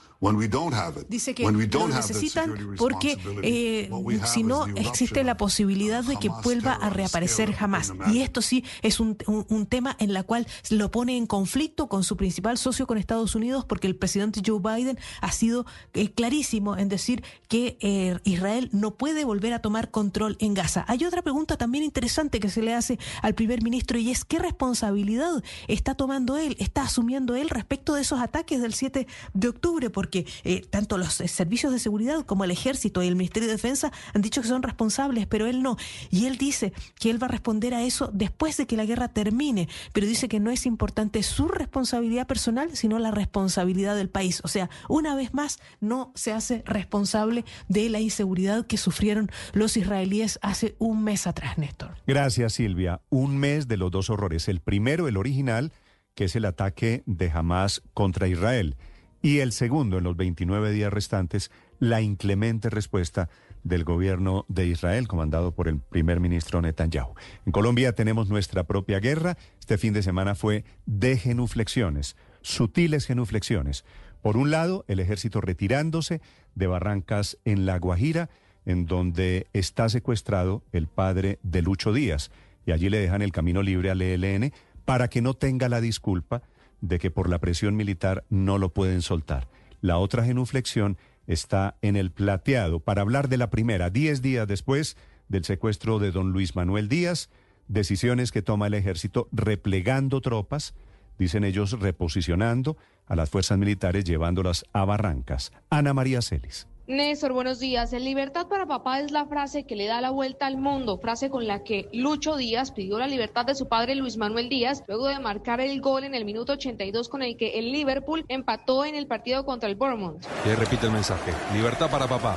Dice 1.08 1.34
que 1.34 1.50
lo 1.50 1.88
necesitan 1.88 2.54
porque 2.76 3.18
eh, 3.42 3.90
si 4.26 4.42
no 4.42 4.66
existe 4.66 5.24
la 5.24 5.38
posibilidad 5.38 6.04
de 6.04 6.16
que 6.16 6.28
vuelva 6.44 6.74
a 6.74 6.90
reaparecer 6.90 7.54
jamás. 7.54 7.94
Y 8.12 8.20
esto 8.20 8.42
sí 8.42 8.62
es 8.82 9.00
un, 9.00 9.16
un, 9.26 9.66
tema 9.66 9.96
en 9.98 10.12
la 10.12 10.22
cual 10.22 10.46
lo 10.68 10.90
pone 10.90 11.16
en 11.16 11.26
conflicto 11.26 11.88
con 11.88 12.04
su 12.04 12.16
principal 12.16 12.58
socio, 12.58 12.86
con 12.86 12.98
Estados 12.98 13.34
Unidos, 13.34 13.64
porque 13.64 13.86
el 13.86 13.96
presidente 13.96 14.42
Joe 14.44 14.60
Biden 14.60 14.98
ha 15.22 15.32
sido 15.32 15.64
eh, 15.94 16.10
clarísimo 16.10 16.76
en 16.76 16.90
decir 16.90 17.24
que 17.48 17.78
eh, 17.80 18.18
Israel 18.24 18.68
no 18.72 18.96
puede 18.96 19.24
volver 19.24 19.54
a 19.54 19.60
tomar 19.60 19.90
control 19.90 20.36
en 20.40 20.52
Gaza. 20.52 20.84
Hay 20.88 21.04
otra 21.04 21.22
pregunta 21.22 21.56
también 21.56 21.82
interesante 21.82 22.40
que 22.40 22.50
se 22.50 22.62
le 22.62 22.74
hace 22.74 22.98
al 23.22 23.34
primer 23.34 23.62
ministro 23.62 23.98
y 23.98 24.10
es 24.10 24.26
qué 24.26 24.38
responsabilidad 24.38 25.42
está 25.66 25.94
tomando 25.94 26.36
él, 26.36 26.56
está 26.58 26.82
asumiendo 26.82 27.36
él 27.36 27.48
respecto 27.48 27.94
de 27.94 28.02
esos 28.02 28.20
ataques 28.20 28.60
del 28.60 28.74
7 28.74 29.06
de 29.32 29.48
octubre, 29.48 29.88
porque 29.88 30.09
que 30.10 30.26
eh, 30.44 30.62
tanto 30.68 30.98
los 30.98 31.20
eh, 31.20 31.28
servicios 31.28 31.72
de 31.72 31.78
seguridad 31.78 32.24
como 32.26 32.44
el 32.44 32.50
ejército 32.50 33.02
y 33.02 33.08
el 33.08 33.16
Ministerio 33.16 33.48
de 33.48 33.54
Defensa 33.54 33.92
han 34.14 34.22
dicho 34.22 34.42
que 34.42 34.48
son 34.48 34.62
responsables, 34.62 35.26
pero 35.26 35.46
él 35.46 35.62
no. 35.62 35.76
Y 36.10 36.26
él 36.26 36.36
dice 36.36 36.72
que 36.98 37.10
él 37.10 37.22
va 37.22 37.26
a 37.26 37.30
responder 37.30 37.74
a 37.74 37.82
eso 37.82 38.10
después 38.12 38.56
de 38.56 38.66
que 38.66 38.76
la 38.76 38.84
guerra 38.84 39.08
termine, 39.08 39.68
pero 39.92 40.06
dice 40.06 40.28
que 40.28 40.40
no 40.40 40.50
es 40.50 40.66
importante 40.66 41.22
su 41.22 41.48
responsabilidad 41.48 42.26
personal, 42.26 42.76
sino 42.76 42.98
la 42.98 43.10
responsabilidad 43.10 43.96
del 43.96 44.08
país. 44.08 44.40
O 44.44 44.48
sea, 44.48 44.70
una 44.88 45.14
vez 45.14 45.34
más, 45.34 45.58
no 45.80 46.12
se 46.14 46.32
hace 46.32 46.62
responsable 46.66 47.44
de 47.68 47.88
la 47.88 48.00
inseguridad 48.00 48.66
que 48.66 48.76
sufrieron 48.76 49.30
los 49.52 49.76
israelíes 49.76 50.38
hace 50.42 50.74
un 50.78 51.04
mes 51.04 51.26
atrás, 51.26 51.58
Néstor. 51.58 51.96
Gracias, 52.06 52.54
Silvia. 52.54 53.00
Un 53.10 53.38
mes 53.38 53.68
de 53.68 53.76
los 53.76 53.90
dos 53.90 54.10
horrores. 54.10 54.48
El 54.48 54.60
primero, 54.60 55.08
el 55.08 55.16
original, 55.16 55.72
que 56.14 56.24
es 56.24 56.36
el 56.36 56.44
ataque 56.44 57.02
de 57.06 57.30
Hamas 57.30 57.82
contra 57.94 58.28
Israel 58.28 58.76
y 59.22 59.38
el 59.38 59.52
segundo, 59.52 59.98
en 59.98 60.04
los 60.04 60.16
29 60.16 60.70
días 60.72 60.92
restantes, 60.92 61.50
la 61.78 62.00
inclemente 62.00 62.70
respuesta 62.70 63.28
del 63.62 63.84
gobierno 63.84 64.46
de 64.48 64.66
Israel, 64.66 65.08
comandado 65.08 65.52
por 65.52 65.68
el 65.68 65.78
primer 65.78 66.20
ministro 66.20 66.62
Netanyahu. 66.62 67.14
En 67.44 67.52
Colombia 67.52 67.92
tenemos 67.94 68.28
nuestra 68.28 68.64
propia 68.64 69.00
guerra. 69.00 69.36
Este 69.58 69.78
fin 69.78 69.92
de 69.92 70.02
semana 70.02 70.34
fue 70.34 70.64
de 70.86 71.18
genuflexiones, 71.18 72.16
sutiles 72.40 73.06
genuflexiones. 73.06 73.84
Por 74.22 74.36
un 74.36 74.50
lado, 74.50 74.84
el 74.88 75.00
ejército 75.00 75.40
retirándose 75.40 76.20
de 76.54 76.66
Barrancas 76.66 77.38
en 77.44 77.66
La 77.66 77.78
Guajira, 77.78 78.30
en 78.66 78.86
donde 78.86 79.46
está 79.52 79.88
secuestrado 79.88 80.62
el 80.72 80.86
padre 80.86 81.38
de 81.42 81.62
Lucho 81.62 81.92
Díaz, 81.92 82.30
y 82.66 82.72
allí 82.72 82.88
le 82.90 82.98
dejan 82.98 83.22
el 83.22 83.32
camino 83.32 83.62
libre 83.62 83.90
al 83.90 84.02
ELN 84.02 84.52
para 84.84 85.08
que 85.08 85.22
no 85.22 85.34
tenga 85.34 85.68
la 85.68 85.80
disculpa 85.80 86.42
de 86.80 86.98
que 86.98 87.10
por 87.10 87.28
la 87.28 87.38
presión 87.38 87.76
militar 87.76 88.24
no 88.30 88.58
lo 88.58 88.72
pueden 88.72 89.02
soltar. 89.02 89.48
La 89.80 89.98
otra 89.98 90.24
genuflexión 90.24 90.98
está 91.26 91.76
en 91.82 91.96
el 91.96 92.10
plateado. 92.10 92.80
Para 92.80 93.02
hablar 93.02 93.28
de 93.28 93.36
la 93.36 93.50
primera, 93.50 93.90
diez 93.90 94.22
días 94.22 94.46
después 94.46 94.96
del 95.28 95.44
secuestro 95.44 95.98
de 95.98 96.10
don 96.10 96.32
Luis 96.32 96.56
Manuel 96.56 96.88
Díaz, 96.88 97.30
decisiones 97.68 98.32
que 98.32 98.42
toma 98.42 98.66
el 98.66 98.74
ejército 98.74 99.28
replegando 99.30 100.20
tropas, 100.20 100.74
dicen 101.18 101.44
ellos 101.44 101.78
reposicionando 101.78 102.76
a 103.06 103.14
las 103.14 103.30
fuerzas 103.30 103.58
militares 103.58 104.04
llevándolas 104.04 104.64
a 104.72 104.84
Barrancas. 104.84 105.52
Ana 105.68 105.94
María 105.94 106.22
Celis. 106.22 106.69
Néstor, 106.90 107.32
buenos 107.32 107.60
días. 107.60 107.92
El 107.92 108.04
libertad 108.04 108.48
para 108.48 108.66
papá 108.66 108.98
es 108.98 109.12
la 109.12 109.24
frase 109.24 109.62
que 109.62 109.76
le 109.76 109.86
da 109.86 110.00
la 110.00 110.10
vuelta 110.10 110.48
al 110.48 110.56
mundo, 110.56 110.98
frase 110.98 111.30
con 111.30 111.46
la 111.46 111.62
que 111.62 111.88
Lucho 111.92 112.36
Díaz 112.36 112.72
pidió 112.72 112.98
la 112.98 113.06
libertad 113.06 113.46
de 113.46 113.54
su 113.54 113.68
padre 113.68 113.94
Luis 113.94 114.16
Manuel 114.16 114.48
Díaz 114.48 114.82
luego 114.88 115.06
de 115.06 115.20
marcar 115.20 115.60
el 115.60 115.80
gol 115.80 116.02
en 116.02 116.16
el 116.16 116.24
minuto 116.24 116.54
82 116.54 117.08
con 117.08 117.22
el 117.22 117.36
que 117.36 117.60
el 117.60 117.70
Liverpool 117.70 118.24
empató 118.26 118.84
en 118.84 118.96
el 118.96 119.06
partido 119.06 119.44
contra 119.44 119.68
el 119.68 119.76
Bournemouth. 119.76 120.20
Y 120.44 120.52
repite 120.56 120.86
el 120.86 120.92
mensaje, 120.92 121.32
libertad 121.54 121.88
para 121.88 122.08
papá. 122.08 122.34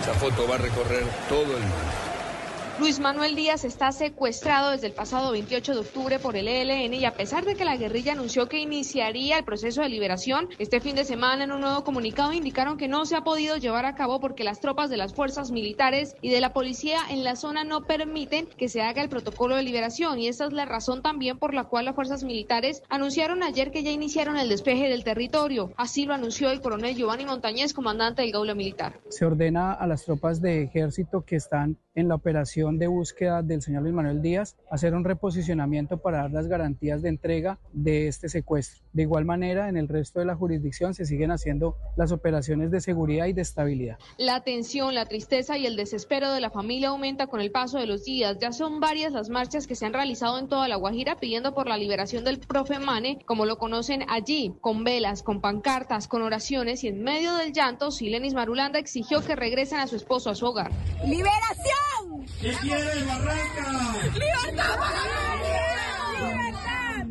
Esa 0.00 0.14
foto 0.14 0.46
va 0.48 0.54
a 0.54 0.58
recorrer 0.58 1.02
todo 1.28 1.56
el 1.56 1.62
mundo. 1.62 2.07
Luis 2.80 3.00
Manuel 3.00 3.34
Díaz 3.34 3.64
está 3.64 3.90
secuestrado 3.90 4.70
desde 4.70 4.86
el 4.86 4.92
pasado 4.92 5.32
28 5.32 5.74
de 5.74 5.80
octubre 5.80 6.18
por 6.20 6.36
el 6.36 6.46
ELN 6.46 6.94
y 6.94 7.04
a 7.04 7.14
pesar 7.14 7.44
de 7.44 7.56
que 7.56 7.64
la 7.64 7.76
guerrilla 7.76 8.12
anunció 8.12 8.48
que 8.48 8.60
iniciaría 8.60 9.36
el 9.36 9.44
proceso 9.44 9.82
de 9.82 9.88
liberación, 9.88 10.48
este 10.60 10.80
fin 10.80 10.94
de 10.94 11.04
semana 11.04 11.42
en 11.42 11.50
un 11.50 11.60
nuevo 11.60 11.82
comunicado 11.82 12.32
indicaron 12.32 12.78
que 12.78 12.86
no 12.86 13.04
se 13.04 13.16
ha 13.16 13.24
podido 13.24 13.56
llevar 13.56 13.84
a 13.84 13.96
cabo 13.96 14.20
porque 14.20 14.44
las 14.44 14.60
tropas 14.60 14.90
de 14.90 14.96
las 14.96 15.12
fuerzas 15.12 15.50
militares 15.50 16.14
y 16.22 16.30
de 16.30 16.40
la 16.40 16.52
policía 16.52 17.00
en 17.10 17.24
la 17.24 17.34
zona 17.34 17.64
no 17.64 17.82
permiten 17.82 18.46
que 18.46 18.68
se 18.68 18.80
haga 18.80 19.02
el 19.02 19.08
protocolo 19.08 19.56
de 19.56 19.64
liberación 19.64 20.20
y 20.20 20.28
esta 20.28 20.46
es 20.46 20.52
la 20.52 20.64
razón 20.64 21.02
también 21.02 21.36
por 21.36 21.54
la 21.54 21.64
cual 21.64 21.86
las 21.86 21.96
fuerzas 21.96 22.22
militares 22.22 22.84
anunciaron 22.88 23.42
ayer 23.42 23.72
que 23.72 23.82
ya 23.82 23.90
iniciaron 23.90 24.36
el 24.36 24.48
despeje 24.48 24.88
del 24.88 25.02
territorio. 25.02 25.72
Así 25.76 26.06
lo 26.06 26.14
anunció 26.14 26.48
el 26.50 26.60
coronel 26.60 26.94
Giovanni 26.94 27.24
Montañez, 27.24 27.74
comandante 27.74 28.22
del 28.22 28.30
Gaula 28.30 28.54
Militar. 28.54 29.00
Se 29.08 29.24
ordena 29.24 29.72
a 29.72 29.88
las 29.88 30.04
tropas 30.04 30.40
de 30.40 30.62
ejército 30.62 31.24
que 31.24 31.34
están 31.34 31.76
en 31.98 32.06
la 32.06 32.14
operación 32.14 32.78
de 32.78 32.86
búsqueda 32.86 33.42
del 33.42 33.60
señor 33.60 33.82
Luis 33.82 33.94
Manuel 33.94 34.22
Díaz, 34.22 34.56
hacer 34.70 34.94
un 34.94 35.04
reposicionamiento 35.04 35.98
para 35.98 36.18
dar 36.18 36.30
las 36.30 36.46
garantías 36.46 37.02
de 37.02 37.08
entrega 37.08 37.58
de 37.72 38.06
este 38.06 38.28
secuestro. 38.28 38.84
De 38.92 39.02
igual 39.02 39.24
manera, 39.24 39.68
en 39.68 39.76
el 39.76 39.88
resto 39.88 40.20
de 40.20 40.26
la 40.26 40.36
jurisdicción 40.36 40.94
se 40.94 41.06
siguen 41.06 41.32
haciendo 41.32 41.76
las 41.96 42.12
operaciones 42.12 42.70
de 42.70 42.80
seguridad 42.80 43.26
y 43.26 43.32
de 43.32 43.42
estabilidad. 43.42 43.98
La 44.16 44.44
tensión, 44.44 44.94
la 44.94 45.06
tristeza 45.06 45.58
y 45.58 45.66
el 45.66 45.74
desespero 45.74 46.30
de 46.30 46.40
la 46.40 46.50
familia 46.50 46.90
aumenta 46.90 47.26
con 47.26 47.40
el 47.40 47.50
paso 47.50 47.78
de 47.78 47.86
los 47.86 48.04
días. 48.04 48.38
Ya 48.40 48.52
son 48.52 48.78
varias 48.78 49.12
las 49.12 49.28
marchas 49.28 49.66
que 49.66 49.74
se 49.74 49.84
han 49.84 49.92
realizado 49.92 50.38
en 50.38 50.46
toda 50.46 50.68
la 50.68 50.76
Guajira 50.76 51.16
pidiendo 51.16 51.52
por 51.52 51.66
la 51.66 51.76
liberación 51.76 52.22
del 52.22 52.38
profe 52.38 52.78
Mane, 52.78 53.18
como 53.26 53.44
lo 53.44 53.58
conocen 53.58 54.04
allí, 54.08 54.54
con 54.60 54.84
velas, 54.84 55.24
con 55.24 55.40
pancartas, 55.40 56.06
con 56.06 56.22
oraciones 56.22 56.84
y 56.84 56.88
en 56.88 57.02
medio 57.02 57.34
del 57.34 57.52
llanto, 57.52 57.90
Silenis 57.90 58.34
Marulanda 58.34 58.78
exigió 58.78 59.20
que 59.24 59.34
regresen 59.34 59.80
a 59.80 59.88
su 59.88 59.96
esposo 59.96 60.30
a 60.30 60.36
su 60.36 60.46
hogar. 60.46 60.70
¡Liberación! 61.04 61.87
¿Qué 62.40 62.52
quiere 62.52 63.04
Barranca? 63.04 63.96
¡Libertad 64.14 64.78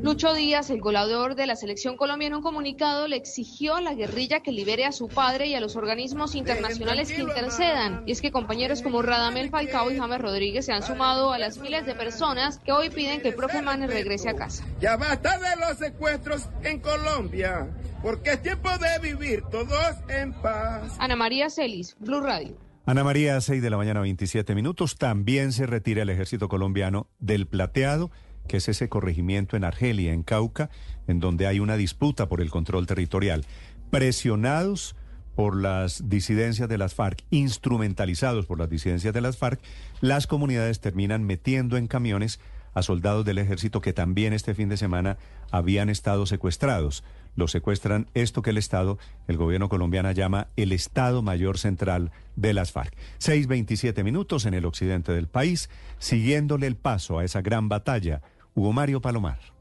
Lucho 0.07 0.33
Díaz, 0.33 0.69
el 0.69 0.79
goleador 0.79 1.35
de 1.35 1.47
la 1.47 1.55
selección 1.55 1.97
colombiana, 1.97 2.35
en 2.35 2.37
un 2.37 2.43
comunicado 2.43 3.07
le 3.07 3.15
exigió 3.15 3.75
a 3.75 3.81
la 3.81 3.93
guerrilla 3.93 4.41
que 4.41 4.51
libere 4.51 4.85
a 4.85 4.91
su 4.91 5.07
padre 5.07 5.47
y 5.47 5.55
a 5.55 5.59
los 5.59 5.75
organismos 5.75 6.35
internacionales 6.35 7.11
que 7.11 7.21
intercedan. 7.21 8.03
Y 8.05 8.11
es 8.11 8.21
que 8.21 8.31
compañeros 8.31 8.81
como 8.81 9.01
Radamel 9.01 9.49
Falcao 9.49 9.91
y 9.91 9.97
James 9.97 10.21
Rodríguez 10.21 10.65
se 10.65 10.71
han 10.71 10.83
sumado 10.83 11.33
a 11.33 11.39
las 11.39 11.57
miles 11.57 11.85
de 11.85 11.95
personas 11.95 12.59
que 12.59 12.71
hoy 12.71 12.89
piden 12.89 13.21
que 13.21 13.29
el 13.29 13.35
profe 13.35 13.61
Manes 13.61 13.89
regrese 13.89 14.29
a 14.29 14.35
casa. 14.35 14.63
Ya 14.79 14.97
basta 14.97 15.39
de 15.39 15.55
los 15.59 15.77
secuestros 15.77 16.47
en 16.63 16.79
Colombia, 16.79 17.67
porque 18.01 18.31
es 18.31 18.41
tiempo 18.41 18.69
de 18.77 18.99
vivir 19.01 19.43
todos 19.51 19.95
en 20.09 20.31
paz. 20.33 20.95
Ana 20.99 21.15
María 21.15 21.49
Celis, 21.49 21.97
Blue 21.99 22.21
Radio. 22.21 22.66
Ana 22.87 23.03
María, 23.03 23.41
6 23.41 23.61
de 23.61 23.69
la 23.69 23.75
mañana, 23.75 23.99
27 23.99 24.55
minutos. 24.55 24.95
También 24.95 25.51
se 25.51 25.65
retira 25.65 26.03
el 26.03 26.09
ejército 26.09 26.47
colombiano 26.47 27.09
del 27.19 27.45
plateado, 27.45 28.11
que 28.47 28.55
es 28.55 28.69
ese 28.69 28.87
corregimiento 28.87 29.57
en 29.57 29.65
Argelia, 29.65 30.13
en 30.13 30.23
Cauca, 30.23 30.69
en 31.05 31.19
donde 31.19 31.47
hay 31.47 31.59
una 31.59 31.75
disputa 31.75 32.29
por 32.29 32.39
el 32.39 32.49
control 32.49 32.87
territorial. 32.87 33.43
Presionados 33.91 34.95
por 35.35 35.61
las 35.61 36.07
disidencias 36.07 36.69
de 36.69 36.77
las 36.77 36.95
FARC, 36.95 37.25
instrumentalizados 37.29 38.45
por 38.45 38.57
las 38.57 38.69
disidencias 38.69 39.13
de 39.13 39.19
las 39.19 39.35
FARC, 39.35 39.59
las 39.99 40.25
comunidades 40.25 40.79
terminan 40.79 41.25
metiendo 41.25 41.75
en 41.75 41.87
camiones 41.87 42.39
a 42.73 42.83
soldados 42.83 43.25
del 43.25 43.39
ejército 43.39 43.81
que 43.81 43.91
también 43.91 44.31
este 44.31 44.55
fin 44.55 44.69
de 44.69 44.77
semana 44.77 45.17
habían 45.51 45.89
estado 45.89 46.25
secuestrados 46.25 47.03
lo 47.37 47.47
secuestran 47.47 48.07
esto 48.15 48.41
que 48.41 48.49
el 48.49 48.57
Estado, 48.57 48.97
el 49.27 49.37
gobierno 49.37 49.69
colombiano 49.69 50.11
llama 50.11 50.47
el 50.57 50.73
Estado 50.73 51.21
Mayor 51.21 51.57
Central 51.57 52.11
de 52.35 52.53
las 52.53 52.73
FARC. 52.73 52.93
6.27 53.19 54.03
minutos 54.03 54.45
en 54.45 54.55
el 54.55 54.65
occidente 54.65 55.13
del 55.13 55.27
país, 55.27 55.69
siguiéndole 55.99 56.67
el 56.67 56.75
paso 56.75 57.19
a 57.19 57.23
esa 57.23 57.41
gran 57.41 57.69
batalla. 57.69 58.21
Hugo 58.55 58.73
Mario 58.73 59.01
Palomar. 59.01 59.56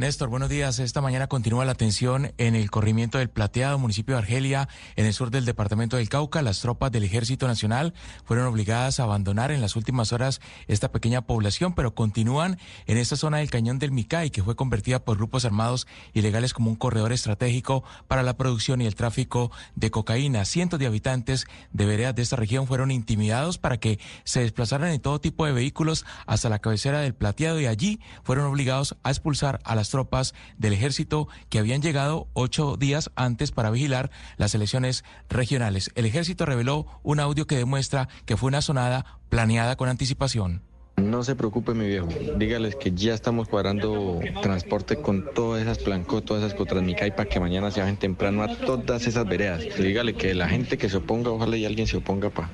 Néstor, 0.00 0.30
buenos 0.30 0.48
días. 0.48 0.78
Esta 0.78 1.02
mañana 1.02 1.26
continúa 1.26 1.66
la 1.66 1.74
tensión 1.74 2.32
en 2.38 2.54
el 2.54 2.70
corrimiento 2.70 3.18
del 3.18 3.28
Plateado, 3.28 3.78
municipio 3.78 4.14
de 4.14 4.20
Argelia, 4.20 4.66
en 4.96 5.04
el 5.04 5.12
sur 5.12 5.30
del 5.30 5.44
departamento 5.44 5.98
del 5.98 6.08
Cauca. 6.08 6.40
Las 6.40 6.60
tropas 6.60 6.90
del 6.90 7.04
Ejército 7.04 7.46
Nacional 7.46 7.92
fueron 8.24 8.46
obligadas 8.46 8.98
a 8.98 9.02
abandonar 9.02 9.50
en 9.50 9.60
las 9.60 9.76
últimas 9.76 10.14
horas 10.14 10.40
esta 10.68 10.90
pequeña 10.90 11.26
población, 11.26 11.74
pero 11.74 11.94
continúan 11.94 12.58
en 12.86 12.96
esta 12.96 13.14
zona 13.14 13.36
del 13.36 13.50
cañón 13.50 13.78
del 13.78 13.92
Micay, 13.92 14.30
que 14.30 14.42
fue 14.42 14.56
convertida 14.56 15.04
por 15.04 15.18
grupos 15.18 15.44
armados 15.44 15.86
ilegales 16.14 16.54
como 16.54 16.70
un 16.70 16.76
corredor 16.76 17.12
estratégico 17.12 17.84
para 18.08 18.22
la 18.22 18.38
producción 18.38 18.80
y 18.80 18.86
el 18.86 18.94
tráfico 18.94 19.52
de 19.74 19.90
cocaína. 19.90 20.46
Cientos 20.46 20.80
de 20.80 20.86
habitantes 20.86 21.46
de 21.72 21.84
veredas 21.84 22.14
de 22.14 22.22
esta 22.22 22.36
región 22.36 22.66
fueron 22.66 22.90
intimidados 22.90 23.58
para 23.58 23.76
que 23.76 24.00
se 24.24 24.40
desplazaran 24.40 24.92
en 24.92 25.00
todo 25.02 25.20
tipo 25.20 25.44
de 25.44 25.52
vehículos 25.52 26.06
hasta 26.24 26.48
la 26.48 26.60
cabecera 26.60 27.00
del 27.00 27.14
Plateado 27.14 27.60
y 27.60 27.66
allí 27.66 28.00
fueron 28.22 28.46
obligados 28.46 28.96
a 29.02 29.10
expulsar 29.10 29.60
a 29.62 29.74
las 29.74 29.89
tropas 29.90 30.34
del 30.58 30.72
ejército 30.72 31.28
que 31.48 31.58
habían 31.58 31.82
llegado 31.82 32.28
ocho 32.32 32.76
días 32.76 33.10
antes 33.14 33.52
para 33.52 33.70
vigilar 33.70 34.10
las 34.36 34.54
elecciones 34.54 35.04
regionales. 35.28 35.90
El 35.94 36.06
ejército 36.06 36.46
reveló 36.46 36.86
un 37.02 37.20
audio 37.20 37.46
que 37.46 37.56
demuestra 37.56 38.08
que 38.24 38.36
fue 38.36 38.48
una 38.48 38.62
sonada 38.62 39.20
planeada 39.28 39.76
con 39.76 39.88
anticipación. 39.88 40.62
No 41.00 41.24
se 41.24 41.34
preocupe, 41.34 41.72
mi 41.72 41.86
viejo. 41.86 42.08
Dígales 42.36 42.76
que 42.76 42.92
ya 42.92 43.14
estamos 43.14 43.48
cuadrando 43.48 44.20
transporte 44.42 44.96
con 44.96 45.32
todas 45.34 45.62
esas 45.62 45.78
plancos, 45.78 46.24
todas 46.24 46.44
esas 46.44 46.54
Cotransmicay 46.54 47.12
para 47.12 47.28
que 47.28 47.40
mañana 47.40 47.70
se 47.70 47.80
bajen 47.80 47.96
temprano 47.96 48.42
a 48.42 48.54
todas 48.54 49.06
esas 49.06 49.26
veredas. 49.26 49.64
Dígale 49.78 50.14
que 50.14 50.34
la 50.34 50.48
gente 50.48 50.76
que 50.76 50.88
se 50.88 50.98
oponga, 50.98 51.30
ojalá 51.30 51.56
y 51.56 51.64
alguien 51.64 51.86
se 51.86 51.96
oponga 51.96 52.30
para 52.30 52.50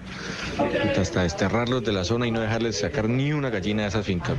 hasta 0.96 1.22
desterrarlos 1.22 1.84
de 1.84 1.92
la 1.92 2.04
zona 2.04 2.26
y 2.26 2.30
no 2.30 2.40
dejarles 2.40 2.78
sacar 2.78 3.08
ni 3.08 3.32
una 3.32 3.50
gallina 3.50 3.82
de 3.82 3.88
esas 3.88 4.06
fincas. 4.06 4.36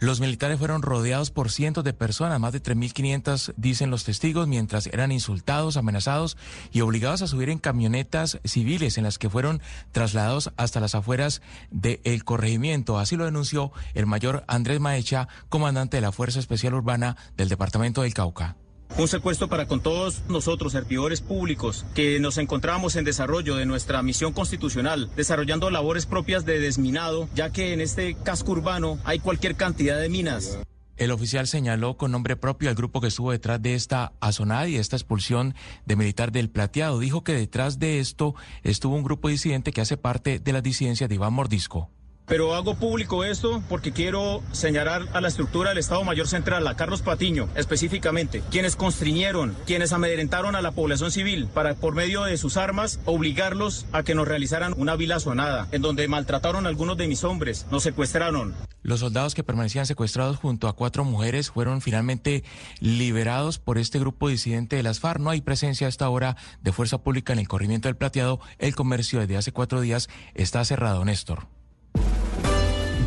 Los 0.00 0.20
militares 0.20 0.60
fueron 0.60 0.82
rodeados 0.82 1.32
por 1.32 1.50
cientos 1.50 1.82
de 1.82 1.92
personas, 1.92 2.38
más 2.38 2.52
de 2.52 2.62
3.500 2.62 3.54
dicen 3.56 3.90
los 3.90 4.04
testigos, 4.04 4.46
mientras 4.46 4.86
eran 4.86 5.10
insultados, 5.10 5.76
amenazados 5.76 6.36
y 6.70 6.82
obligados 6.82 7.20
a 7.22 7.26
subir 7.26 7.50
en 7.50 7.58
camionetas 7.58 8.38
civiles 8.44 8.96
en 8.96 9.02
las 9.02 9.18
que 9.18 9.28
fueron 9.28 9.60
trasladados 9.90 10.52
hasta 10.56 10.78
las 10.78 10.94
afueras 10.94 11.42
del 11.72 12.22
corregimiento. 12.22 12.98
Así 12.98 13.16
lo 13.16 13.24
denunció 13.24 13.72
el 13.94 14.06
mayor 14.06 14.44
Andrés 14.46 14.78
Maecha, 14.78 15.26
comandante 15.48 15.96
de 15.96 16.02
la 16.02 16.12
Fuerza 16.12 16.38
Especial 16.38 16.74
Urbana 16.74 17.16
del 17.36 17.48
Departamento 17.48 18.02
del 18.02 18.14
Cauca. 18.14 18.56
Un 18.96 19.06
secuestro 19.06 19.48
para 19.48 19.66
con 19.66 19.80
todos 19.80 20.22
nosotros, 20.28 20.72
servidores 20.72 21.20
públicos, 21.20 21.84
que 21.94 22.18
nos 22.18 22.38
encontramos 22.38 22.96
en 22.96 23.04
desarrollo 23.04 23.54
de 23.56 23.66
nuestra 23.66 24.02
misión 24.02 24.32
constitucional, 24.32 25.10
desarrollando 25.14 25.70
labores 25.70 26.06
propias 26.06 26.44
de 26.44 26.58
desminado, 26.58 27.28
ya 27.34 27.50
que 27.50 27.72
en 27.72 27.80
este 27.80 28.16
casco 28.16 28.52
urbano 28.52 28.98
hay 29.04 29.20
cualquier 29.20 29.54
cantidad 29.54 30.00
de 30.00 30.08
minas. 30.08 30.58
El 30.96 31.12
oficial 31.12 31.46
señaló 31.46 31.96
con 31.96 32.10
nombre 32.10 32.34
propio 32.34 32.68
al 32.68 32.74
grupo 32.74 33.00
que 33.00 33.06
estuvo 33.06 33.30
detrás 33.30 33.62
de 33.62 33.74
esta 33.74 34.14
azonada 34.18 34.66
y 34.66 34.76
esta 34.76 34.96
expulsión 34.96 35.54
de 35.86 35.94
militar 35.94 36.32
del 36.32 36.50
plateado. 36.50 36.98
Dijo 36.98 37.22
que 37.22 37.34
detrás 37.34 37.78
de 37.78 38.00
esto 38.00 38.34
estuvo 38.64 38.96
un 38.96 39.04
grupo 39.04 39.28
disidente 39.28 39.70
que 39.70 39.80
hace 39.80 39.96
parte 39.96 40.40
de 40.40 40.52
la 40.52 40.60
disidencia 40.60 41.06
de 41.06 41.14
Iván 41.14 41.34
Mordisco. 41.34 41.88
Pero 42.28 42.54
hago 42.54 42.74
público 42.74 43.24
esto 43.24 43.62
porque 43.68 43.92
quiero 43.92 44.42
señalar 44.52 45.06
a 45.14 45.20
la 45.20 45.28
estructura 45.28 45.70
del 45.70 45.78
Estado 45.78 46.04
Mayor 46.04 46.28
Central, 46.28 46.66
a 46.66 46.76
Carlos 46.76 47.00
Patiño 47.00 47.48
específicamente, 47.56 48.42
quienes 48.50 48.76
constriñeron, 48.76 49.56
quienes 49.66 49.92
amedrentaron 49.92 50.54
a 50.54 50.62
la 50.62 50.72
población 50.72 51.10
civil 51.10 51.48
para, 51.52 51.74
por 51.74 51.94
medio 51.94 52.24
de 52.24 52.36
sus 52.36 52.58
armas, 52.58 53.00
obligarlos 53.06 53.86
a 53.92 54.02
que 54.02 54.14
nos 54.14 54.28
realizaran 54.28 54.74
una 54.76 54.94
vila 54.94 55.20
sonada, 55.20 55.68
en 55.72 55.80
donde 55.80 56.06
maltrataron 56.06 56.66
a 56.66 56.68
algunos 56.68 56.98
de 56.98 57.08
mis 57.08 57.24
hombres, 57.24 57.66
nos 57.70 57.82
secuestraron. 57.82 58.54
Los 58.82 59.00
soldados 59.00 59.34
que 59.34 59.42
permanecían 59.42 59.86
secuestrados 59.86 60.36
junto 60.36 60.68
a 60.68 60.74
cuatro 60.74 61.04
mujeres 61.04 61.50
fueron 61.50 61.80
finalmente 61.80 62.44
liberados 62.80 63.58
por 63.58 63.78
este 63.78 63.98
grupo 63.98 64.28
disidente 64.28 64.76
de 64.76 64.82
las 64.82 65.00
FARC. 65.00 65.20
No 65.20 65.30
hay 65.30 65.40
presencia 65.40 65.86
a 65.86 65.90
esta 65.90 66.08
hora 66.08 66.36
de 66.62 66.72
fuerza 66.72 66.98
pública 66.98 67.32
en 67.32 67.38
el 67.38 67.48
corrimiento 67.48 67.88
del 67.88 67.96
plateado. 67.96 68.40
El 68.58 68.74
comercio 68.74 69.20
desde 69.20 69.36
hace 69.36 69.52
cuatro 69.52 69.80
días 69.80 70.08
está 70.34 70.64
cerrado, 70.64 71.04
Néstor. 71.04 71.57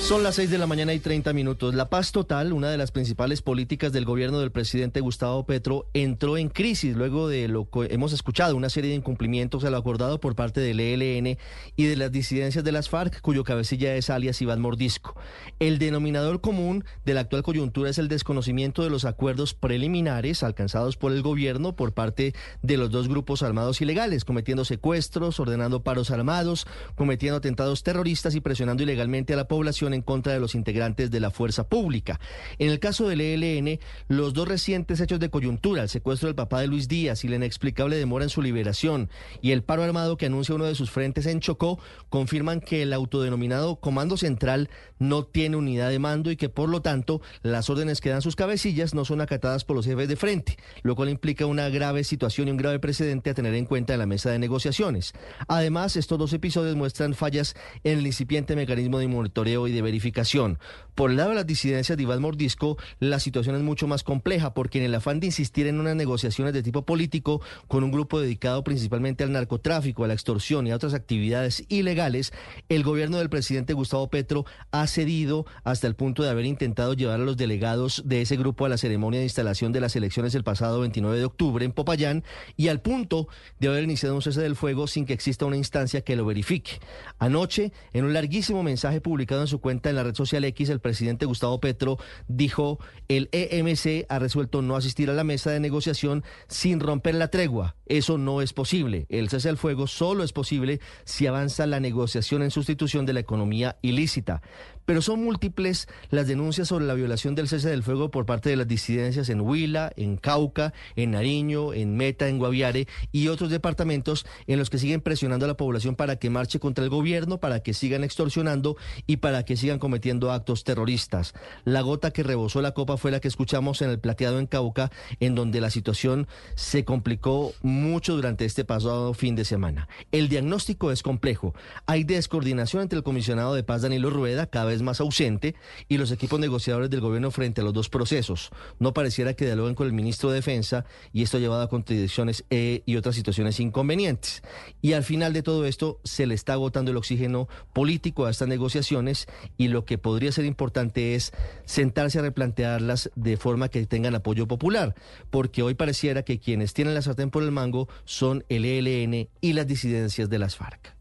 Son 0.00 0.24
las 0.24 0.34
6 0.36 0.50
de 0.50 0.58
la 0.58 0.66
mañana 0.66 0.92
y 0.92 0.98
30 0.98 1.32
minutos. 1.34 1.74
La 1.74 1.88
paz 1.88 2.10
total, 2.10 2.52
una 2.52 2.68
de 2.68 2.76
las 2.76 2.90
principales 2.90 3.42
políticas 3.42 3.92
del 3.92 4.04
gobierno 4.04 4.40
del 4.40 4.50
presidente 4.50 5.00
Gustavo 5.00 5.46
Petro, 5.46 5.86
entró 5.94 6.36
en 6.36 6.48
crisis 6.48 6.96
luego 6.96 7.28
de 7.28 7.46
lo 7.46 7.70
que 7.70 7.86
hemos 7.94 8.12
escuchado, 8.12 8.56
una 8.56 8.70
serie 8.70 8.90
de 8.90 8.96
incumplimientos 8.96 9.62
a 9.62 9.70
lo 9.70 9.76
acordado 9.76 10.18
por 10.18 10.34
parte 10.34 10.60
del 10.60 10.80
ELN 10.80 11.38
y 11.76 11.84
de 11.84 11.96
las 11.96 12.10
disidencias 12.10 12.64
de 12.64 12.72
las 12.72 12.88
FARC, 12.88 13.20
cuyo 13.20 13.44
cabecilla 13.44 13.94
es 13.94 14.10
alias 14.10 14.42
Iván 14.42 14.60
Mordisco. 14.60 15.14
El 15.60 15.78
denominador 15.78 16.40
común 16.40 16.84
de 17.04 17.14
la 17.14 17.20
actual 17.20 17.44
coyuntura 17.44 17.90
es 17.90 17.98
el 17.98 18.08
desconocimiento 18.08 18.82
de 18.82 18.90
los 18.90 19.04
acuerdos 19.04 19.54
preliminares 19.54 20.42
alcanzados 20.42 20.96
por 20.96 21.12
el 21.12 21.22
gobierno 21.22 21.76
por 21.76 21.92
parte 21.92 22.34
de 22.62 22.76
los 22.78 22.90
dos 22.90 23.06
grupos 23.06 23.44
armados 23.44 23.80
ilegales, 23.80 24.24
cometiendo 24.24 24.64
secuestros, 24.64 25.38
ordenando 25.38 25.84
paros 25.84 26.10
armados, 26.10 26.66
cometiendo 26.96 27.36
atentados 27.36 27.84
terroristas 27.84 28.34
y 28.34 28.40
presionando 28.40 28.82
ilegalmente 28.82 29.34
a 29.34 29.36
la 29.36 29.46
población 29.46 29.89
en 29.94 30.02
contra 30.02 30.32
de 30.32 30.40
los 30.40 30.54
integrantes 30.54 31.10
de 31.10 31.20
la 31.20 31.30
fuerza 31.30 31.68
pública. 31.68 32.20
En 32.58 32.70
el 32.70 32.80
caso 32.80 33.08
del 33.08 33.20
ELN, 33.20 33.78
los 34.08 34.32
dos 34.32 34.48
recientes 34.48 35.00
hechos 35.00 35.20
de 35.20 35.30
coyuntura, 35.30 35.82
el 35.82 35.88
secuestro 35.88 36.28
del 36.28 36.34
papá 36.34 36.60
de 36.60 36.66
Luis 36.66 36.88
Díaz 36.88 37.24
y 37.24 37.28
la 37.28 37.36
inexplicable 37.36 37.96
demora 37.96 38.24
en 38.24 38.30
su 38.30 38.42
liberación 38.42 39.10
y 39.40 39.52
el 39.52 39.62
paro 39.62 39.82
armado 39.82 40.16
que 40.16 40.26
anuncia 40.26 40.54
uno 40.54 40.64
de 40.64 40.74
sus 40.74 40.90
frentes 40.90 41.26
en 41.26 41.40
Chocó, 41.40 41.78
confirman 42.08 42.60
que 42.60 42.82
el 42.82 42.92
autodenominado 42.92 43.76
Comando 43.76 44.16
Central 44.16 44.70
no 44.98 45.24
tiene 45.24 45.56
unidad 45.56 45.90
de 45.90 45.98
mando 45.98 46.30
y 46.30 46.36
que 46.36 46.48
por 46.48 46.68
lo 46.68 46.82
tanto 46.82 47.20
las 47.42 47.70
órdenes 47.70 48.00
que 48.00 48.10
dan 48.10 48.22
sus 48.22 48.36
cabecillas 48.36 48.94
no 48.94 49.04
son 49.04 49.20
acatadas 49.20 49.64
por 49.64 49.76
los 49.76 49.86
jefes 49.86 50.08
de 50.08 50.16
frente, 50.16 50.56
lo 50.82 50.94
cual 50.94 51.08
implica 51.08 51.46
una 51.46 51.68
grave 51.68 52.04
situación 52.04 52.48
y 52.48 52.50
un 52.50 52.56
grave 52.56 52.78
precedente 52.78 53.30
a 53.30 53.34
tener 53.34 53.54
en 53.54 53.66
cuenta 53.66 53.94
en 53.94 53.98
la 53.98 54.06
mesa 54.06 54.30
de 54.30 54.38
negociaciones. 54.38 55.12
Además, 55.48 55.96
estos 55.96 56.18
dos 56.18 56.32
episodios 56.32 56.76
muestran 56.76 57.14
fallas 57.14 57.54
en 57.84 57.98
el 57.98 58.06
incipiente 58.06 58.56
mecanismo 58.56 58.98
de 58.98 59.08
monitoreo 59.08 59.66
y 59.68 59.72
de 59.72 59.79
verificación. 59.80 60.58
Por 61.00 61.12
el 61.12 61.16
lado 61.16 61.30
de 61.30 61.36
las 61.36 61.46
disidencias 61.46 61.96
de 61.96 62.02
Iván 62.02 62.20
Mordisco, 62.20 62.76
la 62.98 63.20
situación 63.20 63.56
es 63.56 63.62
mucho 63.62 63.86
más 63.86 64.04
compleja 64.04 64.52
porque 64.52 64.76
en 64.76 64.84
el 64.84 64.94
afán 64.94 65.18
de 65.18 65.28
insistir 65.28 65.66
en 65.66 65.80
unas 65.80 65.96
negociaciones 65.96 66.52
de 66.52 66.62
tipo 66.62 66.82
político 66.82 67.40
con 67.68 67.84
un 67.84 67.90
grupo 67.90 68.20
dedicado 68.20 68.62
principalmente 68.62 69.24
al 69.24 69.32
narcotráfico, 69.32 70.04
a 70.04 70.08
la 70.08 70.12
extorsión 70.12 70.66
y 70.66 70.72
a 70.72 70.76
otras 70.76 70.92
actividades 70.92 71.64
ilegales, 71.70 72.34
el 72.68 72.82
gobierno 72.82 73.16
del 73.16 73.30
presidente 73.30 73.72
Gustavo 73.72 74.10
Petro 74.10 74.44
ha 74.72 74.86
cedido 74.86 75.46
hasta 75.64 75.86
el 75.86 75.94
punto 75.94 76.22
de 76.22 76.28
haber 76.28 76.44
intentado 76.44 76.92
llevar 76.92 77.18
a 77.18 77.24
los 77.24 77.38
delegados 77.38 78.02
de 78.04 78.20
ese 78.20 78.36
grupo 78.36 78.66
a 78.66 78.68
la 78.68 78.76
ceremonia 78.76 79.20
de 79.20 79.24
instalación 79.24 79.72
de 79.72 79.80
las 79.80 79.96
elecciones 79.96 80.34
el 80.34 80.44
pasado 80.44 80.80
29 80.80 81.16
de 81.16 81.24
octubre 81.24 81.64
en 81.64 81.72
Popayán 81.72 82.24
y 82.58 82.68
al 82.68 82.82
punto 82.82 83.26
de 83.58 83.68
haber 83.68 83.84
iniciado 83.84 84.16
un 84.16 84.20
cese 84.20 84.42
del 84.42 84.54
fuego 84.54 84.86
sin 84.86 85.06
que 85.06 85.14
exista 85.14 85.46
una 85.46 85.56
instancia 85.56 86.02
que 86.02 86.14
lo 86.14 86.26
verifique. 86.26 86.72
Anoche, 87.18 87.72
en 87.94 88.04
un 88.04 88.12
larguísimo 88.12 88.62
mensaje 88.62 89.00
publicado 89.00 89.40
en 89.40 89.46
su 89.46 89.62
cuenta 89.62 89.88
en 89.88 89.96
la 89.96 90.02
red 90.02 90.14
social 90.14 90.44
X, 90.44 90.68
el 90.68 90.80
presidente 90.80 90.89
Gustavo 91.26 91.60
Petro 91.60 91.98
dijo, 92.28 92.78
el 93.08 93.28
EMC 93.32 94.06
ha 94.08 94.18
resuelto 94.18 94.62
no 94.62 94.76
asistir 94.76 95.10
a 95.10 95.14
la 95.14 95.24
mesa 95.24 95.50
de 95.50 95.60
negociación 95.60 96.24
sin 96.48 96.80
romper 96.80 97.14
la 97.14 97.28
tregua. 97.28 97.76
Eso 97.86 98.18
no 98.18 98.42
es 98.42 98.52
posible. 98.52 99.06
El 99.08 99.28
cese 99.28 99.48
del 99.48 99.56
fuego 99.56 99.86
solo 99.86 100.22
es 100.22 100.32
posible 100.32 100.80
si 101.04 101.26
avanza 101.26 101.66
la 101.66 101.80
negociación 101.80 102.42
en 102.42 102.50
sustitución 102.50 103.06
de 103.06 103.12
la 103.12 103.20
economía 103.20 103.78
ilícita. 103.82 104.42
Pero 104.90 105.02
son 105.02 105.22
múltiples 105.22 105.86
las 106.10 106.26
denuncias 106.26 106.66
sobre 106.66 106.84
la 106.84 106.94
violación 106.94 107.36
del 107.36 107.46
cese 107.46 107.68
del 107.68 107.84
fuego 107.84 108.10
por 108.10 108.26
parte 108.26 108.50
de 108.50 108.56
las 108.56 108.66
disidencias 108.66 109.28
en 109.28 109.40
Huila, 109.40 109.92
en 109.94 110.16
Cauca, 110.16 110.74
en 110.96 111.12
Nariño, 111.12 111.72
en 111.74 111.96
Meta, 111.96 112.26
en 112.26 112.38
Guaviare 112.38 112.88
y 113.12 113.28
otros 113.28 113.50
departamentos 113.50 114.26
en 114.48 114.58
los 114.58 114.68
que 114.68 114.78
siguen 114.78 115.00
presionando 115.00 115.44
a 115.44 115.46
la 115.46 115.56
población 115.56 115.94
para 115.94 116.16
que 116.16 116.28
marche 116.28 116.58
contra 116.58 116.82
el 116.82 116.90
gobierno, 116.90 117.38
para 117.38 117.60
que 117.60 117.72
sigan 117.72 118.02
extorsionando 118.02 118.76
y 119.06 119.18
para 119.18 119.44
que 119.44 119.56
sigan 119.56 119.78
cometiendo 119.78 120.32
actos 120.32 120.64
terroristas. 120.64 121.34
La 121.64 121.82
gota 121.82 122.10
que 122.10 122.24
rebosó 122.24 122.60
la 122.60 122.74
copa 122.74 122.96
fue 122.96 123.12
la 123.12 123.20
que 123.20 123.28
escuchamos 123.28 123.82
en 123.82 123.90
el 123.90 124.00
plateado 124.00 124.40
en 124.40 124.48
Cauca, 124.48 124.90
en 125.20 125.36
donde 125.36 125.60
la 125.60 125.70
situación 125.70 126.26
se 126.56 126.84
complicó 126.84 127.52
mucho 127.62 128.16
durante 128.16 128.44
este 128.44 128.64
pasado 128.64 129.14
fin 129.14 129.36
de 129.36 129.44
semana. 129.44 129.86
El 130.10 130.28
diagnóstico 130.28 130.90
es 130.90 131.04
complejo. 131.04 131.54
Hay 131.86 132.02
descoordinación 132.02 132.82
entre 132.82 132.96
el 132.96 133.04
comisionado 133.04 133.54
de 133.54 133.62
paz 133.62 133.82
Danilo 133.82 134.10
Rueda, 134.10 134.46
cada 134.46 134.79
más 134.82 135.00
ausente, 135.00 135.54
y 135.88 135.98
los 135.98 136.10
equipos 136.12 136.40
negociadores 136.40 136.90
del 136.90 137.00
gobierno 137.00 137.30
frente 137.30 137.60
a 137.60 137.64
los 137.64 137.72
dos 137.72 137.88
procesos. 137.88 138.50
No 138.78 138.92
pareciera 138.92 139.34
que 139.34 139.44
dialoguen 139.44 139.74
con 139.74 139.86
el 139.86 139.92
ministro 139.92 140.30
de 140.30 140.36
Defensa 140.36 140.84
y 141.12 141.22
esto 141.22 141.36
ha 141.36 141.40
llevado 141.40 141.62
a 141.62 141.68
contradicciones 141.68 142.44
eh, 142.50 142.82
y 142.86 142.96
otras 142.96 143.14
situaciones 143.14 143.60
inconvenientes. 143.60 144.42
Y 144.82 144.92
al 144.92 145.04
final 145.04 145.32
de 145.32 145.42
todo 145.42 145.66
esto 145.66 146.00
se 146.04 146.26
le 146.26 146.34
está 146.34 146.54
agotando 146.54 146.90
el 146.90 146.96
oxígeno 146.96 147.48
político 147.72 148.26
a 148.26 148.30
estas 148.30 148.48
negociaciones 148.48 149.26
y 149.56 149.68
lo 149.68 149.84
que 149.84 149.98
podría 149.98 150.32
ser 150.32 150.44
importante 150.44 151.14
es 151.14 151.32
sentarse 151.64 152.18
a 152.18 152.22
replantearlas 152.22 153.10
de 153.14 153.36
forma 153.36 153.68
que 153.68 153.86
tengan 153.86 154.14
apoyo 154.14 154.46
popular, 154.46 154.94
porque 155.30 155.62
hoy 155.62 155.74
pareciera 155.74 156.22
que 156.22 156.38
quienes 156.38 156.74
tienen 156.74 156.94
la 156.94 157.02
sartén 157.02 157.30
por 157.30 157.42
el 157.42 157.50
mango 157.50 157.88
son 158.04 158.44
el 158.48 158.64
ELN 158.64 159.28
y 159.40 159.52
las 159.52 159.66
disidencias 159.66 160.28
de 160.28 160.38
las 160.38 160.56
FARC. 160.56 160.99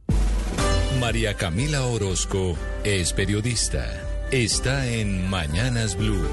María 0.99 1.33
Camila 1.33 1.85
Orozco 1.85 2.57
es 2.83 3.13
periodista. 3.13 3.85
Está 4.31 4.85
en 4.85 5.29
Mañanas 5.29 5.97
Blue. 5.97 6.27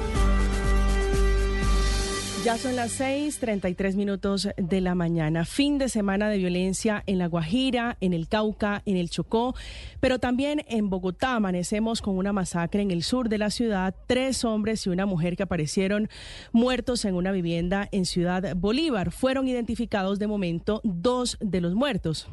Ya 2.44 2.58
son 2.58 2.74
las 2.74 3.00
6:33 3.00 3.94
minutos 3.94 4.48
de 4.56 4.80
la 4.80 4.96
mañana. 4.96 5.44
Fin 5.44 5.78
de 5.78 5.88
semana 5.88 6.28
de 6.28 6.38
violencia 6.38 7.04
en 7.06 7.18
La 7.18 7.28
Guajira, 7.28 7.96
en 8.00 8.12
el 8.12 8.28
Cauca, 8.28 8.82
en 8.86 8.96
el 8.96 9.08
Chocó, 9.08 9.54
pero 10.00 10.18
también 10.18 10.64
en 10.66 10.90
Bogotá. 10.90 11.36
Amanecemos 11.36 12.02
con 12.02 12.18
una 12.18 12.32
masacre 12.32 12.82
en 12.82 12.90
el 12.90 13.04
sur 13.04 13.28
de 13.28 13.38
la 13.38 13.50
ciudad. 13.50 13.94
Tres 14.08 14.44
hombres 14.44 14.84
y 14.86 14.90
una 14.90 15.06
mujer 15.06 15.36
que 15.36 15.44
aparecieron 15.44 16.08
muertos 16.50 17.04
en 17.04 17.14
una 17.14 17.30
vivienda 17.30 17.88
en 17.92 18.04
Ciudad 18.04 18.56
Bolívar. 18.56 19.12
Fueron 19.12 19.46
identificados 19.46 20.18
de 20.18 20.26
momento 20.26 20.80
dos 20.82 21.38
de 21.40 21.60
los 21.60 21.74
muertos. 21.74 22.28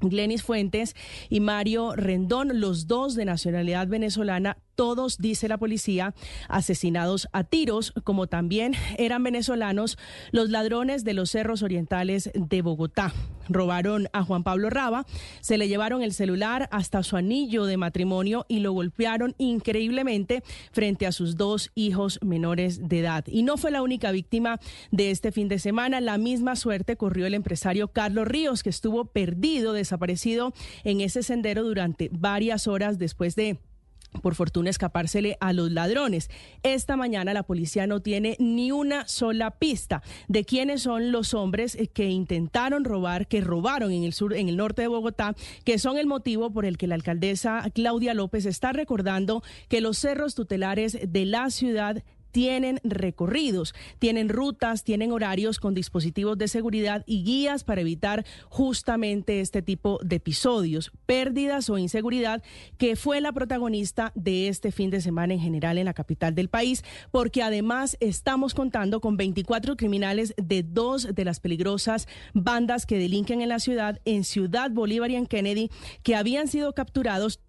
Glenis 0.00 0.42
Fuentes 0.42 0.94
y 1.28 1.40
Mario 1.40 1.94
Rendón, 1.96 2.60
los 2.60 2.86
dos 2.86 3.14
de 3.14 3.24
nacionalidad 3.24 3.88
venezolana, 3.88 4.58
todos, 4.76 5.18
dice 5.18 5.48
la 5.48 5.58
policía, 5.58 6.14
asesinados 6.48 7.28
a 7.32 7.42
tiros, 7.44 7.92
como 8.04 8.28
también 8.28 8.74
eran 8.98 9.22
venezolanos 9.22 9.98
los 10.30 10.50
ladrones 10.50 11.02
de 11.02 11.14
los 11.14 11.30
cerros 11.30 11.62
orientales 11.62 12.30
de 12.34 12.62
Bogotá. 12.62 13.12
Robaron 13.48 14.08
a 14.12 14.22
Juan 14.24 14.42
Pablo 14.42 14.70
Raba, 14.70 15.06
se 15.40 15.56
le 15.56 15.68
llevaron 15.68 16.02
el 16.02 16.12
celular 16.12 16.68
hasta 16.72 17.02
su 17.02 17.16
anillo 17.16 17.64
de 17.64 17.76
matrimonio 17.76 18.44
y 18.48 18.58
lo 18.60 18.72
golpearon 18.72 19.34
increíblemente 19.38 20.42
frente 20.72 21.06
a 21.06 21.12
sus 21.12 21.36
dos 21.36 21.70
hijos 21.74 22.18
menores 22.22 22.88
de 22.88 23.00
edad. 23.00 23.24
Y 23.28 23.42
no 23.42 23.56
fue 23.56 23.70
la 23.70 23.82
única 23.82 24.10
víctima 24.10 24.60
de 24.90 25.10
este 25.10 25.32
fin 25.32 25.48
de 25.48 25.58
semana. 25.58 26.00
La 26.00 26.18
misma 26.18 26.56
suerte 26.56 26.96
corrió 26.96 27.26
el 27.26 27.34
empresario 27.34 27.88
Carlos 27.88 28.26
Ríos, 28.26 28.62
que 28.62 28.70
estuvo 28.70 29.06
perdido, 29.06 29.72
desaparecido 29.72 30.52
en 30.84 31.00
ese 31.00 31.22
sendero 31.22 31.62
durante 31.62 32.10
varias 32.12 32.66
horas 32.66 32.98
después 32.98 33.36
de 33.36 33.58
por 34.22 34.34
fortuna 34.34 34.70
escapársele 34.70 35.36
a 35.40 35.52
los 35.52 35.70
ladrones. 35.70 36.30
Esta 36.62 36.96
mañana 36.96 37.34
la 37.34 37.42
policía 37.42 37.86
no 37.86 38.00
tiene 38.00 38.36
ni 38.38 38.72
una 38.72 39.06
sola 39.08 39.50
pista 39.52 40.02
de 40.28 40.44
quiénes 40.44 40.82
son 40.82 41.12
los 41.12 41.34
hombres 41.34 41.74
eh, 41.74 41.88
que 41.88 42.08
intentaron 42.08 42.84
robar, 42.84 43.26
que 43.26 43.40
robaron 43.40 43.92
en 43.92 44.04
el 44.04 44.12
sur, 44.12 44.34
en 44.34 44.48
el 44.48 44.56
norte 44.56 44.82
de 44.82 44.88
Bogotá, 44.88 45.34
que 45.64 45.78
son 45.78 45.98
el 45.98 46.06
motivo 46.06 46.50
por 46.50 46.64
el 46.64 46.78
que 46.78 46.86
la 46.86 46.94
alcaldesa 46.94 47.64
Claudia 47.74 48.14
López 48.14 48.46
está 48.46 48.72
recordando 48.72 49.42
que 49.68 49.80
los 49.80 49.98
cerros 49.98 50.34
tutelares 50.34 50.98
de 51.06 51.24
la 51.24 51.50
ciudad 51.50 52.02
tienen 52.36 52.80
recorridos, 52.84 53.74
tienen 53.98 54.28
rutas, 54.28 54.84
tienen 54.84 55.10
horarios 55.10 55.58
con 55.58 55.72
dispositivos 55.72 56.36
de 56.36 56.48
seguridad 56.48 57.02
y 57.06 57.24
guías 57.24 57.64
para 57.64 57.80
evitar 57.80 58.26
justamente 58.50 59.40
este 59.40 59.62
tipo 59.62 59.98
de 60.04 60.16
episodios, 60.16 60.92
pérdidas 61.06 61.70
o 61.70 61.78
inseguridad, 61.78 62.42
que 62.76 62.94
fue 62.94 63.22
la 63.22 63.32
protagonista 63.32 64.12
de 64.14 64.48
este 64.48 64.70
fin 64.70 64.90
de 64.90 65.00
semana 65.00 65.32
en 65.32 65.40
general 65.40 65.78
en 65.78 65.86
la 65.86 65.94
capital 65.94 66.34
del 66.34 66.50
país, 66.50 66.84
porque 67.10 67.42
además 67.42 67.96
estamos 68.00 68.52
contando 68.52 69.00
con 69.00 69.16
24 69.16 69.78
criminales 69.78 70.34
de 70.36 70.62
dos 70.62 71.14
de 71.14 71.24
las 71.24 71.40
peligrosas 71.40 72.06
bandas 72.34 72.84
que 72.84 72.98
delinquen 72.98 73.40
en 73.40 73.48
la 73.48 73.60
ciudad, 73.60 73.98
en 74.04 74.24
Ciudad 74.24 74.70
Bolívar 74.70 75.10
y 75.10 75.16
en 75.16 75.24
Kennedy, 75.24 75.70
que 76.02 76.16
habían 76.16 76.48
sido 76.48 76.74
capturados 76.74 77.40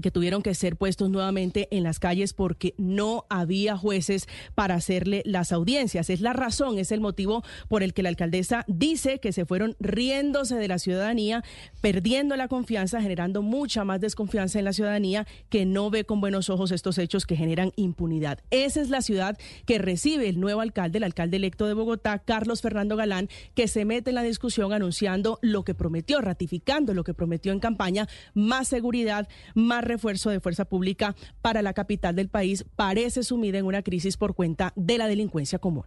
que 0.00 0.10
tuvieron 0.10 0.42
que 0.42 0.54
ser 0.54 0.76
puestos 0.76 1.10
nuevamente 1.10 1.68
en 1.70 1.82
las 1.82 1.98
calles 1.98 2.32
porque 2.32 2.74
no 2.78 3.24
había 3.28 3.76
jueces 3.76 4.28
para 4.54 4.74
hacerle 4.74 5.22
las 5.24 5.52
audiencias. 5.52 6.10
Es 6.10 6.20
la 6.20 6.32
razón, 6.32 6.78
es 6.78 6.92
el 6.92 7.00
motivo 7.00 7.42
por 7.68 7.82
el 7.82 7.94
que 7.94 8.02
la 8.02 8.08
alcaldesa 8.08 8.64
dice 8.68 9.18
que 9.18 9.32
se 9.32 9.46
fueron 9.46 9.76
riéndose 9.80 10.56
de 10.56 10.68
la 10.68 10.78
ciudadanía, 10.78 11.42
perdiendo 11.80 12.36
la 12.36 12.48
confianza, 12.48 13.00
generando 13.00 13.42
mucha 13.42 13.84
más 13.84 14.00
desconfianza 14.00 14.58
en 14.58 14.64
la 14.64 14.72
ciudadanía 14.72 15.26
que 15.48 15.66
no 15.66 15.90
ve 15.90 16.04
con 16.04 16.20
buenos 16.20 16.50
ojos 16.50 16.70
estos 16.70 16.98
hechos 16.98 17.26
que 17.26 17.36
generan 17.36 17.72
impunidad. 17.76 18.40
Esa 18.50 18.80
es 18.80 18.90
la 18.90 19.02
ciudad 19.02 19.38
que 19.64 19.78
recibe 19.78 20.28
el 20.28 20.40
nuevo 20.40 20.60
alcalde, 20.60 20.98
el 20.98 21.04
alcalde 21.04 21.36
electo 21.36 21.66
de 21.66 21.74
Bogotá, 21.74 22.18
Carlos 22.18 22.62
Fernando 22.62 22.96
Galán, 22.96 23.28
que 23.54 23.68
se 23.68 23.84
mete 23.84 24.10
en 24.10 24.16
la 24.16 24.22
discusión 24.22 24.72
anunciando 24.72 25.38
lo 25.42 25.64
que 25.64 25.74
prometió, 25.74 26.20
ratificando 26.20 26.94
lo 26.94 27.04
que 27.04 27.14
prometió 27.14 27.52
en 27.52 27.60
campaña, 27.60 28.08
más 28.34 28.68
seguridad, 28.68 29.28
más 29.54 29.84
refuerzo 29.86 30.30
de 30.30 30.40
fuerza 30.40 30.64
pública 30.64 31.14
para 31.42 31.62
la 31.62 31.72
capital 31.72 32.14
del 32.14 32.28
país 32.28 32.64
parece 32.76 33.22
sumida 33.22 33.58
en 33.58 33.64
una 33.64 33.82
crisis 33.82 34.16
por 34.16 34.34
cuenta 34.34 34.72
de 34.76 34.98
la 34.98 35.06
delincuencia 35.06 35.58
común. 35.58 35.84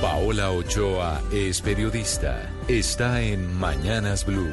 Paola 0.00 0.50
Ochoa 0.50 1.22
es 1.32 1.62
periodista. 1.62 2.50
Está 2.68 3.22
en 3.22 3.54
Mañanas 3.54 4.26
Blue. 4.26 4.50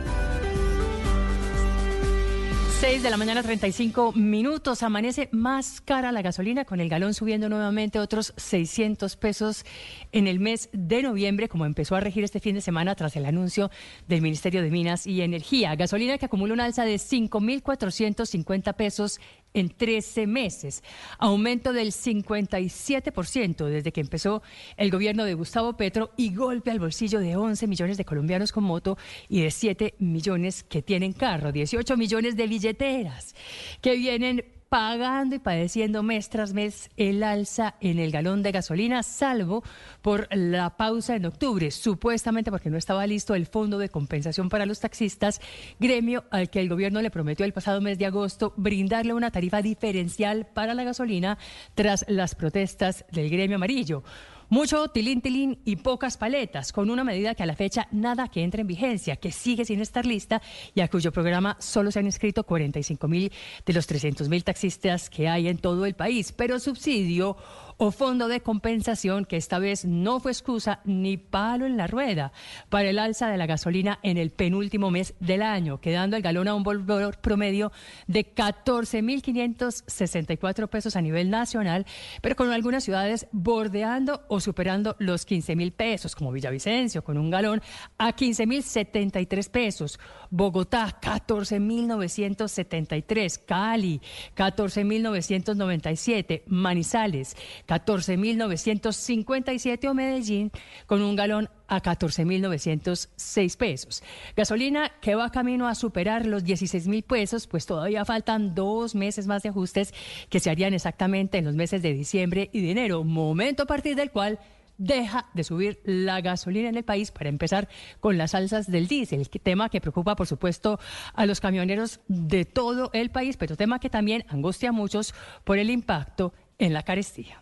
6 2.81 3.03
de 3.03 3.11
la 3.11 3.17
mañana, 3.17 3.43
35 3.43 4.13
minutos. 4.13 4.81
Amanece 4.81 5.29
más 5.31 5.81
cara 5.81 6.11
la 6.11 6.23
gasolina, 6.23 6.65
con 6.65 6.79
el 6.79 6.89
galón 6.89 7.13
subiendo 7.13 7.47
nuevamente 7.47 7.99
otros 7.99 8.33
600 8.37 9.17
pesos 9.17 9.65
en 10.11 10.25
el 10.25 10.39
mes 10.39 10.67
de 10.73 11.03
noviembre, 11.03 11.47
como 11.47 11.67
empezó 11.67 11.95
a 11.95 11.99
regir 11.99 12.23
este 12.23 12.39
fin 12.39 12.55
de 12.55 12.61
semana 12.61 12.95
tras 12.95 13.15
el 13.15 13.27
anuncio 13.27 13.69
del 14.07 14.23
Ministerio 14.23 14.63
de 14.63 14.71
Minas 14.71 15.05
y 15.05 15.21
Energía. 15.21 15.75
Gasolina 15.75 16.17
que 16.17 16.25
acumula 16.25 16.55
un 16.55 16.59
alza 16.59 16.83
de 16.83 16.95
5.450 16.95 18.73
pesos 18.73 19.19
en 19.53 19.69
13 19.69 20.27
meses, 20.27 20.83
aumento 21.17 21.73
del 21.73 21.91
57% 21.91 23.65
desde 23.65 23.91
que 23.91 24.01
empezó 24.01 24.41
el 24.77 24.91
gobierno 24.91 25.25
de 25.25 25.33
Gustavo 25.33 25.73
Petro 25.77 26.11
y 26.17 26.33
golpe 26.33 26.71
al 26.71 26.79
bolsillo 26.79 27.19
de 27.19 27.35
11 27.35 27.67
millones 27.67 27.97
de 27.97 28.05
colombianos 28.05 28.51
con 28.51 28.63
moto 28.63 28.97
y 29.29 29.41
de 29.41 29.51
7 29.51 29.95
millones 29.99 30.63
que 30.63 30.81
tienen 30.81 31.13
carro, 31.13 31.51
18 31.51 31.97
millones 31.97 32.35
de 32.35 32.47
billeteras 32.47 33.35
que 33.81 33.95
vienen 33.95 34.60
pagando 34.71 35.35
y 35.35 35.39
padeciendo 35.39 36.01
mes 36.01 36.29
tras 36.29 36.53
mes 36.53 36.91
el 36.95 37.23
alza 37.23 37.75
en 37.81 37.99
el 37.99 38.09
galón 38.09 38.41
de 38.41 38.53
gasolina, 38.53 39.03
salvo 39.03 39.65
por 40.01 40.29
la 40.31 40.77
pausa 40.77 41.17
en 41.17 41.25
octubre, 41.25 41.71
supuestamente 41.71 42.51
porque 42.51 42.69
no 42.69 42.77
estaba 42.77 43.05
listo 43.05 43.35
el 43.35 43.47
fondo 43.47 43.79
de 43.79 43.89
compensación 43.89 44.47
para 44.47 44.65
los 44.65 44.79
taxistas, 44.79 45.41
gremio 45.77 46.23
al 46.31 46.49
que 46.49 46.61
el 46.61 46.69
gobierno 46.69 47.01
le 47.01 47.11
prometió 47.11 47.45
el 47.45 47.51
pasado 47.51 47.81
mes 47.81 47.99
de 47.99 48.05
agosto 48.05 48.53
brindarle 48.55 49.13
una 49.13 49.29
tarifa 49.29 49.61
diferencial 49.61 50.45
para 50.45 50.73
la 50.73 50.85
gasolina 50.85 51.37
tras 51.75 52.05
las 52.07 52.33
protestas 52.35 53.03
del 53.11 53.29
gremio 53.29 53.57
amarillo. 53.57 54.03
Mucho 54.51 54.89
tilín 54.89 55.21
tilín 55.21 55.59
y 55.63 55.77
pocas 55.77 56.17
paletas, 56.17 56.73
con 56.73 56.89
una 56.89 57.05
medida 57.05 57.35
que 57.35 57.43
a 57.43 57.45
la 57.45 57.55
fecha 57.55 57.87
nada 57.89 58.27
que 58.27 58.43
entre 58.43 58.59
en 58.59 58.67
vigencia, 58.67 59.15
que 59.15 59.31
sigue 59.31 59.63
sin 59.63 59.79
estar 59.79 60.05
lista 60.05 60.41
y 60.75 60.81
a 60.81 60.89
cuyo 60.89 61.13
programa 61.13 61.55
solo 61.61 61.89
se 61.89 61.99
han 61.99 62.05
inscrito 62.05 62.43
45 62.43 63.07
mil 63.07 63.31
de 63.65 63.71
los 63.71 63.87
300 63.87 64.27
mil 64.27 64.43
taxistas 64.43 65.09
que 65.09 65.29
hay 65.29 65.47
en 65.47 65.57
todo 65.57 65.85
el 65.85 65.93
país. 65.93 66.33
Pero 66.33 66.59
subsidio 66.59 67.37
o 67.83 67.89
fondo 67.89 68.27
de 68.27 68.41
compensación 68.41 69.25
que 69.25 69.37
esta 69.37 69.57
vez 69.57 69.85
no 69.85 70.19
fue 70.19 70.31
excusa 70.31 70.81
ni 70.85 71.17
palo 71.17 71.65
en 71.65 71.77
la 71.77 71.87
rueda 71.87 72.31
para 72.69 72.91
el 72.91 72.99
alza 72.99 73.27
de 73.27 73.37
la 73.37 73.47
gasolina 73.47 73.97
en 74.03 74.19
el 74.19 74.29
penúltimo 74.29 74.91
mes 74.91 75.15
del 75.19 75.41
año, 75.41 75.81
quedando 75.81 76.15
el 76.15 76.21
galón 76.21 76.47
a 76.47 76.53
un 76.53 76.61
valor 76.61 77.17
promedio 77.17 77.71
de 78.05 78.35
14.564 78.35 80.67
pesos 80.67 80.95
a 80.95 81.01
nivel 81.01 81.31
nacional, 81.31 81.87
pero 82.21 82.35
con 82.35 82.51
algunas 82.51 82.83
ciudades 82.83 83.25
bordeando 83.31 84.25
o 84.27 84.39
superando 84.39 84.95
los 84.99 85.25
15 85.25 85.55
mil 85.55 85.71
pesos, 85.71 86.15
como 86.15 86.31
Villavicencio, 86.31 87.03
con 87.03 87.17
un 87.17 87.31
galón 87.31 87.63
a 87.97 88.15
15.073 88.15 89.49
pesos, 89.49 89.99
Bogotá 90.29 90.99
14.973, 91.01 93.43
Cali 93.43 93.99
14.997, 94.35 96.43
Manizales 96.45 97.35
14.957 97.71 99.89
o 99.89 99.93
Medellín 99.93 100.51
con 100.87 101.01
un 101.01 101.15
galón 101.15 101.49
a 101.69 101.81
14.906 101.81 103.55
pesos. 103.55 104.03
Gasolina 104.35 104.91
que 104.99 105.15
va 105.15 105.31
camino 105.31 105.69
a 105.69 105.75
superar 105.75 106.25
los 106.25 106.43
16.000 106.43 107.03
pesos, 107.03 107.47
pues 107.47 107.65
todavía 107.65 108.03
faltan 108.03 108.55
dos 108.55 108.93
meses 108.93 109.25
más 109.25 109.43
de 109.43 109.49
ajustes 109.49 109.93
que 110.29 110.41
se 110.41 110.49
harían 110.49 110.73
exactamente 110.73 111.37
en 111.37 111.45
los 111.45 111.55
meses 111.55 111.81
de 111.81 111.93
diciembre 111.93 112.49
y 112.51 112.69
enero, 112.69 113.05
momento 113.05 113.63
a 113.63 113.67
partir 113.67 113.95
del 113.95 114.11
cual 114.11 114.37
deja 114.77 115.29
de 115.33 115.45
subir 115.45 115.79
la 115.85 116.19
gasolina 116.19 116.67
en 116.67 116.75
el 116.75 116.83
país 116.83 117.11
para 117.11 117.29
empezar 117.29 117.69
con 118.01 118.17
las 118.17 118.35
alzas 118.35 118.69
del 118.69 118.87
diésel, 118.87 119.29
tema 119.29 119.69
que 119.69 119.79
preocupa 119.79 120.17
por 120.17 120.27
supuesto 120.27 120.77
a 121.13 121.25
los 121.25 121.39
camioneros 121.39 122.01
de 122.09 122.43
todo 122.43 122.89
el 122.91 123.11
país, 123.11 123.37
pero 123.37 123.55
tema 123.55 123.79
que 123.79 123.89
también 123.89 124.25
angustia 124.27 124.67
a 124.69 124.73
muchos 124.73 125.15
por 125.45 125.57
el 125.57 125.69
impacto 125.69 126.33
en 126.57 126.73
la 126.73 126.83
carestía. 126.83 127.40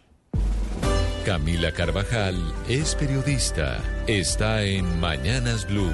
Camila 1.26 1.72
Carvajal 1.72 2.36
es 2.68 2.96
periodista. 2.96 3.84
Está 4.08 4.64
en 4.64 5.00
Mañanas 5.00 5.68
Blue. 5.68 5.92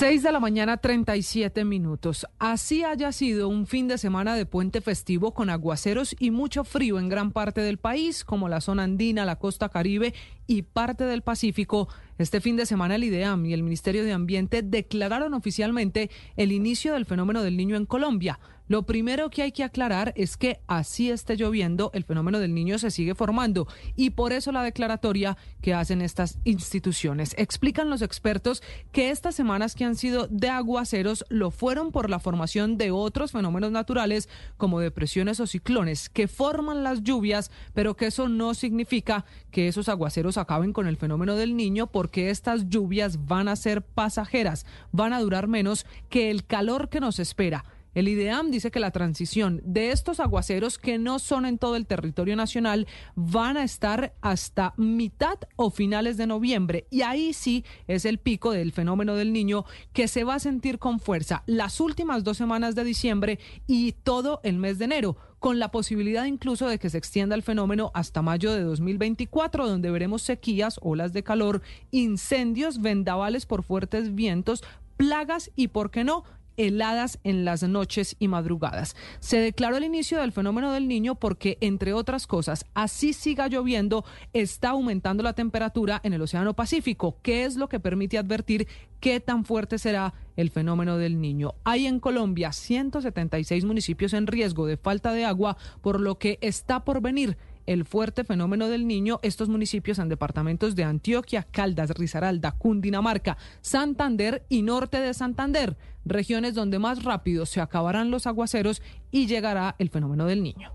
6 0.00 0.22
de 0.22 0.32
la 0.32 0.40
mañana, 0.40 0.78
37 0.78 1.64
minutos. 1.66 2.26
Así 2.38 2.84
haya 2.84 3.12
sido 3.12 3.48
un 3.48 3.66
fin 3.66 3.86
de 3.86 3.98
semana 3.98 4.34
de 4.34 4.46
puente 4.46 4.80
festivo 4.80 5.34
con 5.34 5.50
aguaceros 5.50 6.16
y 6.18 6.30
mucho 6.30 6.64
frío 6.64 6.98
en 6.98 7.10
gran 7.10 7.32
parte 7.32 7.60
del 7.60 7.76
país, 7.76 8.24
como 8.24 8.48
la 8.48 8.62
zona 8.62 8.84
andina, 8.84 9.26
la 9.26 9.36
costa 9.36 9.68
caribe 9.68 10.14
y 10.46 10.62
parte 10.62 11.04
del 11.04 11.20
Pacífico. 11.20 11.88
Este 12.16 12.40
fin 12.40 12.56
de 12.56 12.64
semana 12.64 12.94
el 12.94 13.04
IDEAM 13.04 13.44
y 13.44 13.52
el 13.52 13.62
Ministerio 13.62 14.02
de 14.02 14.12
Ambiente 14.12 14.62
declararon 14.62 15.34
oficialmente 15.34 16.10
el 16.36 16.50
inicio 16.50 16.94
del 16.94 17.04
fenómeno 17.04 17.42
del 17.42 17.58
niño 17.58 17.76
en 17.76 17.84
Colombia. 17.84 18.40
Lo 18.70 18.84
primero 18.84 19.30
que 19.30 19.42
hay 19.42 19.50
que 19.50 19.64
aclarar 19.64 20.12
es 20.14 20.36
que 20.36 20.60
así 20.68 21.10
esté 21.10 21.36
lloviendo, 21.36 21.90
el 21.92 22.04
fenómeno 22.04 22.38
del 22.38 22.54
niño 22.54 22.78
se 22.78 22.92
sigue 22.92 23.16
formando 23.16 23.66
y 23.96 24.10
por 24.10 24.32
eso 24.32 24.52
la 24.52 24.62
declaratoria 24.62 25.36
que 25.60 25.74
hacen 25.74 26.00
estas 26.00 26.38
instituciones. 26.44 27.34
Explican 27.36 27.90
los 27.90 28.00
expertos 28.00 28.62
que 28.92 29.10
estas 29.10 29.34
semanas 29.34 29.74
que 29.74 29.84
han 29.84 29.96
sido 29.96 30.28
de 30.28 30.50
aguaceros 30.50 31.24
lo 31.30 31.50
fueron 31.50 31.90
por 31.90 32.08
la 32.08 32.20
formación 32.20 32.78
de 32.78 32.92
otros 32.92 33.32
fenómenos 33.32 33.72
naturales 33.72 34.28
como 34.56 34.78
depresiones 34.78 35.40
o 35.40 35.48
ciclones 35.48 36.08
que 36.08 36.28
forman 36.28 36.84
las 36.84 37.02
lluvias, 37.02 37.50
pero 37.74 37.96
que 37.96 38.06
eso 38.06 38.28
no 38.28 38.54
significa 38.54 39.24
que 39.50 39.66
esos 39.66 39.88
aguaceros 39.88 40.38
acaben 40.38 40.72
con 40.72 40.86
el 40.86 40.96
fenómeno 40.96 41.34
del 41.34 41.56
niño 41.56 41.88
porque 41.88 42.30
estas 42.30 42.68
lluvias 42.68 43.26
van 43.26 43.48
a 43.48 43.56
ser 43.56 43.82
pasajeras, 43.82 44.64
van 44.92 45.12
a 45.12 45.18
durar 45.18 45.48
menos 45.48 45.86
que 46.08 46.30
el 46.30 46.46
calor 46.46 46.88
que 46.88 47.00
nos 47.00 47.18
espera. 47.18 47.64
El 47.94 48.08
IDEAM 48.08 48.50
dice 48.50 48.70
que 48.70 48.78
la 48.78 48.92
transición 48.92 49.60
de 49.64 49.90
estos 49.90 50.20
aguaceros 50.20 50.78
que 50.78 50.98
no 50.98 51.18
son 51.18 51.44
en 51.44 51.58
todo 51.58 51.76
el 51.76 51.86
territorio 51.86 52.36
nacional 52.36 52.86
van 53.16 53.56
a 53.56 53.64
estar 53.64 54.14
hasta 54.20 54.74
mitad 54.76 55.38
o 55.56 55.70
finales 55.70 56.16
de 56.16 56.26
noviembre 56.26 56.86
y 56.90 57.02
ahí 57.02 57.32
sí 57.32 57.64
es 57.88 58.04
el 58.04 58.18
pico 58.18 58.52
del 58.52 58.72
fenómeno 58.72 59.16
del 59.16 59.32
niño 59.32 59.64
que 59.92 60.08
se 60.08 60.24
va 60.24 60.34
a 60.34 60.40
sentir 60.40 60.78
con 60.78 61.00
fuerza 61.00 61.42
las 61.46 61.80
últimas 61.80 62.22
dos 62.22 62.36
semanas 62.36 62.74
de 62.74 62.84
diciembre 62.84 63.38
y 63.66 63.92
todo 63.92 64.40
el 64.44 64.56
mes 64.56 64.78
de 64.78 64.84
enero 64.84 65.16
con 65.40 65.58
la 65.58 65.70
posibilidad 65.70 66.26
incluso 66.26 66.68
de 66.68 66.78
que 66.78 66.90
se 66.90 66.98
extienda 66.98 67.34
el 67.34 67.42
fenómeno 67.42 67.90
hasta 67.94 68.22
mayo 68.22 68.52
de 68.52 68.62
2024, 68.62 69.66
donde 69.66 69.90
veremos 69.90 70.22
sequías, 70.22 70.78
olas 70.82 71.14
de 71.14 71.24
calor, 71.24 71.62
incendios, 71.90 72.82
vendavales 72.82 73.46
por 73.46 73.62
fuertes 73.62 74.14
vientos, 74.14 74.62
plagas 74.98 75.50
y, 75.56 75.68
¿por 75.68 75.90
qué 75.90 76.04
no?, 76.04 76.24
heladas 76.66 77.18
en 77.24 77.44
las 77.44 77.62
noches 77.62 78.16
y 78.18 78.28
madrugadas. 78.28 78.94
Se 79.18 79.38
declaró 79.38 79.76
el 79.76 79.84
inicio 79.84 80.20
del 80.20 80.32
fenómeno 80.32 80.72
del 80.72 80.88
niño 80.88 81.14
porque, 81.14 81.56
entre 81.60 81.92
otras 81.94 82.26
cosas, 82.26 82.66
así 82.74 83.12
siga 83.12 83.48
lloviendo, 83.48 84.04
está 84.32 84.70
aumentando 84.70 85.22
la 85.22 85.32
temperatura 85.32 86.00
en 86.04 86.12
el 86.12 86.22
Océano 86.22 86.54
Pacífico, 86.54 87.16
que 87.22 87.44
es 87.44 87.56
lo 87.56 87.68
que 87.68 87.80
permite 87.80 88.18
advertir 88.18 88.68
qué 89.00 89.20
tan 89.20 89.44
fuerte 89.44 89.78
será 89.78 90.12
el 90.36 90.50
fenómeno 90.50 90.98
del 90.98 91.20
niño. 91.20 91.54
Hay 91.64 91.86
en 91.86 92.00
Colombia 92.00 92.52
176 92.52 93.64
municipios 93.64 94.12
en 94.12 94.26
riesgo 94.26 94.66
de 94.66 94.76
falta 94.76 95.12
de 95.12 95.24
agua, 95.24 95.56
por 95.80 96.00
lo 96.00 96.18
que 96.18 96.38
está 96.42 96.84
por 96.84 97.00
venir 97.00 97.36
el 97.66 97.84
fuerte 97.84 98.24
fenómeno 98.24 98.68
del 98.68 98.86
niño, 98.86 99.20
estos 99.22 99.48
municipios 99.48 99.98
en 99.98 100.08
departamentos 100.08 100.74
de 100.74 100.84
Antioquia, 100.84 101.44
Caldas, 101.50 101.90
Risaralda, 101.90 102.52
Cundinamarca, 102.52 103.36
Santander 103.60 104.44
y 104.48 104.62
norte 104.62 104.98
de 104.98 105.14
Santander, 105.14 105.76
regiones 106.04 106.54
donde 106.54 106.78
más 106.78 107.04
rápido 107.04 107.46
se 107.46 107.60
acabarán 107.60 108.10
los 108.10 108.26
aguaceros 108.26 108.82
y 109.10 109.26
llegará 109.26 109.76
el 109.78 109.90
fenómeno 109.90 110.26
del 110.26 110.42
niño. 110.42 110.72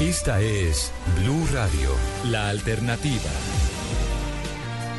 Esta 0.00 0.40
es 0.40 0.92
Blue 1.20 1.46
Radio, 1.52 1.90
la 2.30 2.48
alternativa. 2.48 3.30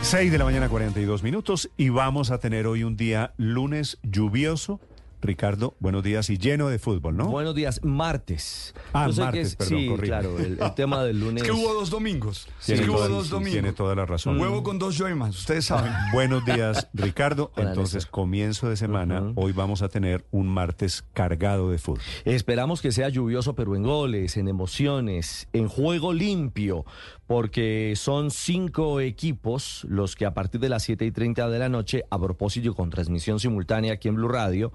6 0.01 0.31
de 0.31 0.37
la 0.37 0.45
mañana 0.45 0.69
42 0.69 1.23
minutos 1.23 1.69
y 1.77 1.89
vamos 1.89 2.31
a 2.31 2.39
tener 2.39 2.67
hoy 2.67 2.83
un 2.83 2.95
día 2.95 3.33
lunes 3.37 3.99
lluvioso 4.01 4.79
Ricardo, 5.21 5.75
buenos 5.79 6.03
días 6.03 6.29
y 6.29 6.37
lleno 6.37 6.69
de 6.69 6.79
fútbol, 6.79 7.17
¿no? 7.17 7.27
Buenos 7.27 7.53
días, 7.53 7.81
martes. 7.83 8.73
Ah, 8.93 9.09
martes, 9.17 9.55
perdón, 9.55 9.77
sí, 9.77 9.89
claro, 9.99 10.39
el, 10.39 10.57
tema 10.75 11.03
del 11.03 11.19
lunes. 11.19 11.43
Es 11.43 11.49
que 11.49 11.55
hubo 11.55 11.73
dos 11.73 11.89
domingos. 11.89 12.47
Tiene, 12.65 12.81
que 12.81 12.87
toda, 12.87 13.07
hubo 13.07 13.15
dos 13.15 13.29
domingos. 13.29 13.53
tiene 13.53 13.73
toda 13.73 13.95
la 13.95 14.05
razón. 14.05 14.35
Un 14.35 14.41
huevo 14.41 14.63
con 14.63 14.79
dos 14.79 14.97
yoimas, 14.97 15.37
ustedes 15.37 15.65
saben. 15.65 15.91
Buenos 16.13 16.45
días, 16.45 16.87
Ricardo. 16.93 17.51
Entonces, 17.57 18.05
comienzo 18.05 18.69
de 18.69 18.77
semana, 18.77 19.33
hoy 19.35 19.51
vamos 19.51 19.81
a 19.81 19.89
tener 19.89 20.25
un 20.31 20.47
martes 20.47 21.03
cargado 21.13 21.69
de 21.69 21.77
fútbol. 21.77 22.01
Esperamos 22.23 22.81
que 22.81 22.91
sea 22.91 23.09
lluvioso, 23.09 23.55
pero 23.55 23.75
en 23.75 23.83
goles, 23.83 24.37
en 24.37 24.47
emociones, 24.47 25.47
en 25.51 25.67
juego 25.67 26.13
limpio, 26.13 26.85
porque 27.29 27.93
son 27.95 28.31
cinco 28.31 28.99
equipos 29.01 29.85
los 29.87 30.15
que 30.15 30.25
a 30.25 30.33
partir 30.33 30.59
de 30.59 30.67
las 30.67 30.81
7 30.81 31.05
y 31.05 31.11
30 31.11 31.47
de 31.47 31.59
la 31.59 31.69
noche, 31.69 32.03
a 32.09 32.17
propósito 32.17 32.73
con 32.73 32.89
transmisión 32.89 33.39
simultánea 33.39 33.93
aquí 33.93 34.07
en 34.07 34.15
Blue 34.15 34.29
Radio, 34.29 34.73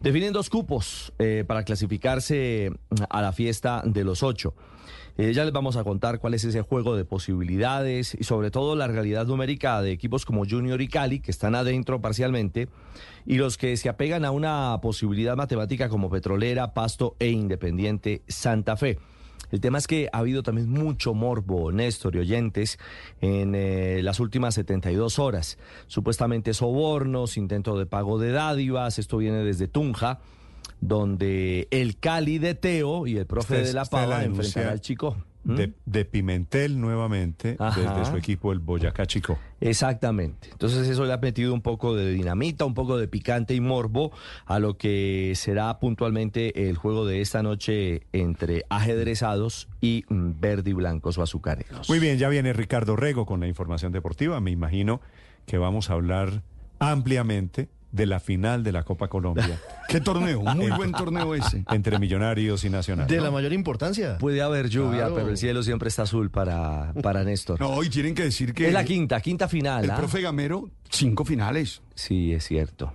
definen 0.00 0.32
dos 0.32 0.50
cupos 0.50 1.12
eh, 1.20 1.44
para 1.46 1.62
clasificarse 1.62 2.72
a 3.08 3.22
la 3.22 3.32
fiesta 3.32 3.84
de 3.86 4.02
los 4.02 4.24
ocho. 4.24 4.52
Eh, 5.16 5.32
ya 5.32 5.44
les 5.44 5.52
vamos 5.52 5.76
a 5.76 5.84
contar 5.84 6.18
cuál 6.18 6.34
es 6.34 6.42
ese 6.42 6.62
juego 6.62 6.96
de 6.96 7.04
posibilidades 7.04 8.16
y 8.18 8.24
sobre 8.24 8.50
todo 8.50 8.74
la 8.74 8.88
realidad 8.88 9.26
numérica 9.26 9.80
de 9.80 9.92
equipos 9.92 10.24
como 10.24 10.44
Junior 10.44 10.82
y 10.82 10.88
Cali, 10.88 11.20
que 11.20 11.30
están 11.30 11.54
adentro 11.54 12.00
parcialmente, 12.00 12.66
y 13.26 13.36
los 13.36 13.56
que 13.56 13.76
se 13.76 13.88
apegan 13.88 14.24
a 14.24 14.32
una 14.32 14.76
posibilidad 14.82 15.36
matemática 15.36 15.88
como 15.88 16.10
Petrolera, 16.10 16.74
Pasto 16.74 17.14
e 17.20 17.28
Independiente 17.28 18.22
Santa 18.26 18.76
Fe. 18.76 18.98
El 19.52 19.60
tema 19.60 19.78
es 19.78 19.86
que 19.86 20.08
ha 20.12 20.18
habido 20.18 20.42
también 20.42 20.68
mucho 20.68 21.14
morbo, 21.14 21.70
Néstor 21.70 22.16
y 22.16 22.18
oyentes, 22.18 22.78
en 23.20 23.54
eh, 23.54 24.00
las 24.02 24.18
últimas 24.18 24.54
72 24.56 25.20
horas. 25.20 25.58
Supuestamente 25.86 26.52
sobornos, 26.54 27.36
intento 27.36 27.78
de 27.78 27.86
pago 27.86 28.18
de 28.18 28.32
dádivas, 28.32 28.98
esto 28.98 29.18
viene 29.18 29.44
desde 29.44 29.68
Tunja 29.68 30.18
donde 30.80 31.68
el 31.70 31.98
Cali 31.98 32.38
de 32.38 32.54
Teo 32.54 33.06
y 33.06 33.16
el 33.16 33.26
profe 33.26 33.54
Usted- 33.54 33.66
de 33.68 33.72
la 33.72 33.84
Pava 33.84 34.24
enfrentarán 34.24 34.70
al 34.72 34.80
Chico. 34.80 35.16
¿Mm? 35.44 35.54
De, 35.56 35.72
de 35.86 36.04
Pimentel 36.04 36.80
nuevamente, 36.80 37.56
Ajá. 37.58 37.80
desde 37.80 38.10
su 38.10 38.16
equipo, 38.16 38.52
el 38.52 38.60
Boyacá 38.60 39.06
Chico. 39.06 39.38
Exactamente. 39.60 40.48
Entonces 40.52 40.88
eso 40.88 41.04
le 41.04 41.12
ha 41.12 41.18
metido 41.18 41.52
un 41.54 41.62
poco 41.62 41.94
de 41.96 42.10
dinamita, 42.12 42.64
un 42.64 42.74
poco 42.74 42.96
de 42.98 43.08
picante 43.08 43.54
y 43.54 43.60
morbo 43.60 44.12
a 44.46 44.58
lo 44.58 44.76
que 44.76 45.32
será 45.36 45.78
puntualmente 45.80 46.68
el 46.68 46.76
juego 46.76 47.06
de 47.06 47.20
esta 47.20 47.42
noche 47.42 48.02
entre 48.12 48.64
ajedrezados 48.68 49.68
y 49.80 50.04
mm, 50.08 50.40
verde 50.40 50.70
y 50.70 50.74
blancos 50.74 51.18
o 51.18 51.22
azucareros. 51.22 51.88
Muy 51.88 51.98
bien, 51.98 52.18
ya 52.18 52.28
viene 52.28 52.52
Ricardo 52.52 52.96
Rego 52.96 53.26
con 53.26 53.40
la 53.40 53.48
información 53.48 53.92
deportiva. 53.92 54.40
Me 54.40 54.50
imagino 54.50 55.00
que 55.46 55.58
vamos 55.58 55.90
a 55.90 55.94
hablar 55.94 56.42
ampliamente 56.78 57.68
de 57.92 58.06
la 58.06 58.18
final 58.20 58.64
de 58.64 58.72
la 58.72 58.82
Copa 58.82 59.08
Colombia. 59.08 59.60
¿Qué 59.88 60.00
torneo? 60.00 60.40
Muy 60.40 60.70
buen 60.70 60.92
torneo 60.92 61.34
ese. 61.34 61.62
Entre 61.70 61.98
Millonarios 61.98 62.64
y 62.64 62.70
Nacional. 62.70 63.06
De 63.06 63.20
la 63.20 63.30
mayor 63.30 63.52
importancia. 63.52 64.18
Puede 64.18 64.40
haber 64.42 64.68
lluvia, 64.68 65.00
Claro. 65.00 65.14
pero 65.14 65.28
el 65.28 65.36
cielo 65.36 65.62
siempre 65.62 65.88
está 65.88 66.02
azul 66.02 66.30
para, 66.30 66.92
para 67.02 67.22
Néstor. 67.22 67.60
No, 67.60 67.82
y 67.84 67.90
tienen 67.90 68.14
que 68.14 68.24
decir 68.24 68.54
que 68.54 68.68
es 68.68 68.72
la 68.72 68.84
quinta, 68.84 69.20
quinta 69.20 69.46
final. 69.46 69.84
el 69.84 69.90
¿ah? 69.90 69.96
profe 69.96 70.22
Gamero, 70.22 70.70
cinco 70.90 71.24
finales. 71.24 71.82
Sí, 71.94 72.32
es 72.32 72.44
cierto. 72.44 72.94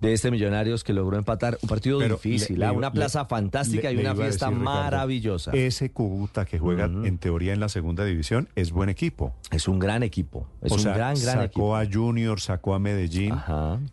De 0.00 0.12
este 0.12 0.30
Millonarios 0.30 0.84
que 0.84 0.92
logró 0.92 1.16
empatar 1.16 1.58
un 1.62 1.68
partido 1.68 1.98
Pero 1.98 2.16
difícil, 2.16 2.58
le- 2.58 2.66
¿ah? 2.66 2.70
le- 2.72 2.76
una 2.76 2.92
plaza 2.92 3.22
le- 3.22 3.28
fantástica 3.28 3.90
y 3.92 3.96
una 3.96 4.14
fiesta 4.14 4.46
decir, 4.46 4.60
Ricardo, 4.60 4.80
maravillosa. 4.82 5.50
Ese 5.52 5.90
Cúcuta 5.90 6.44
que 6.44 6.58
juega 6.58 6.84
en 6.86 7.18
teoría 7.18 7.52
en 7.52 7.60
la 7.60 7.68
segunda 7.68 8.04
división 8.04 8.48
es 8.54 8.70
buen 8.72 8.88
equipo. 8.88 9.34
Es 9.50 9.68
un 9.68 9.78
gran 9.78 10.02
equipo. 10.02 10.46
Es 10.62 10.72
o 10.72 10.74
un 10.76 10.80
sea, 10.80 10.94
gran, 10.94 11.14
gran 11.20 11.34
sacó 11.36 11.44
equipo. 11.44 11.76
a 11.76 11.86
Junior, 11.90 12.40
sacó 12.40 12.74
a 12.74 12.78
Medellín 12.78 13.34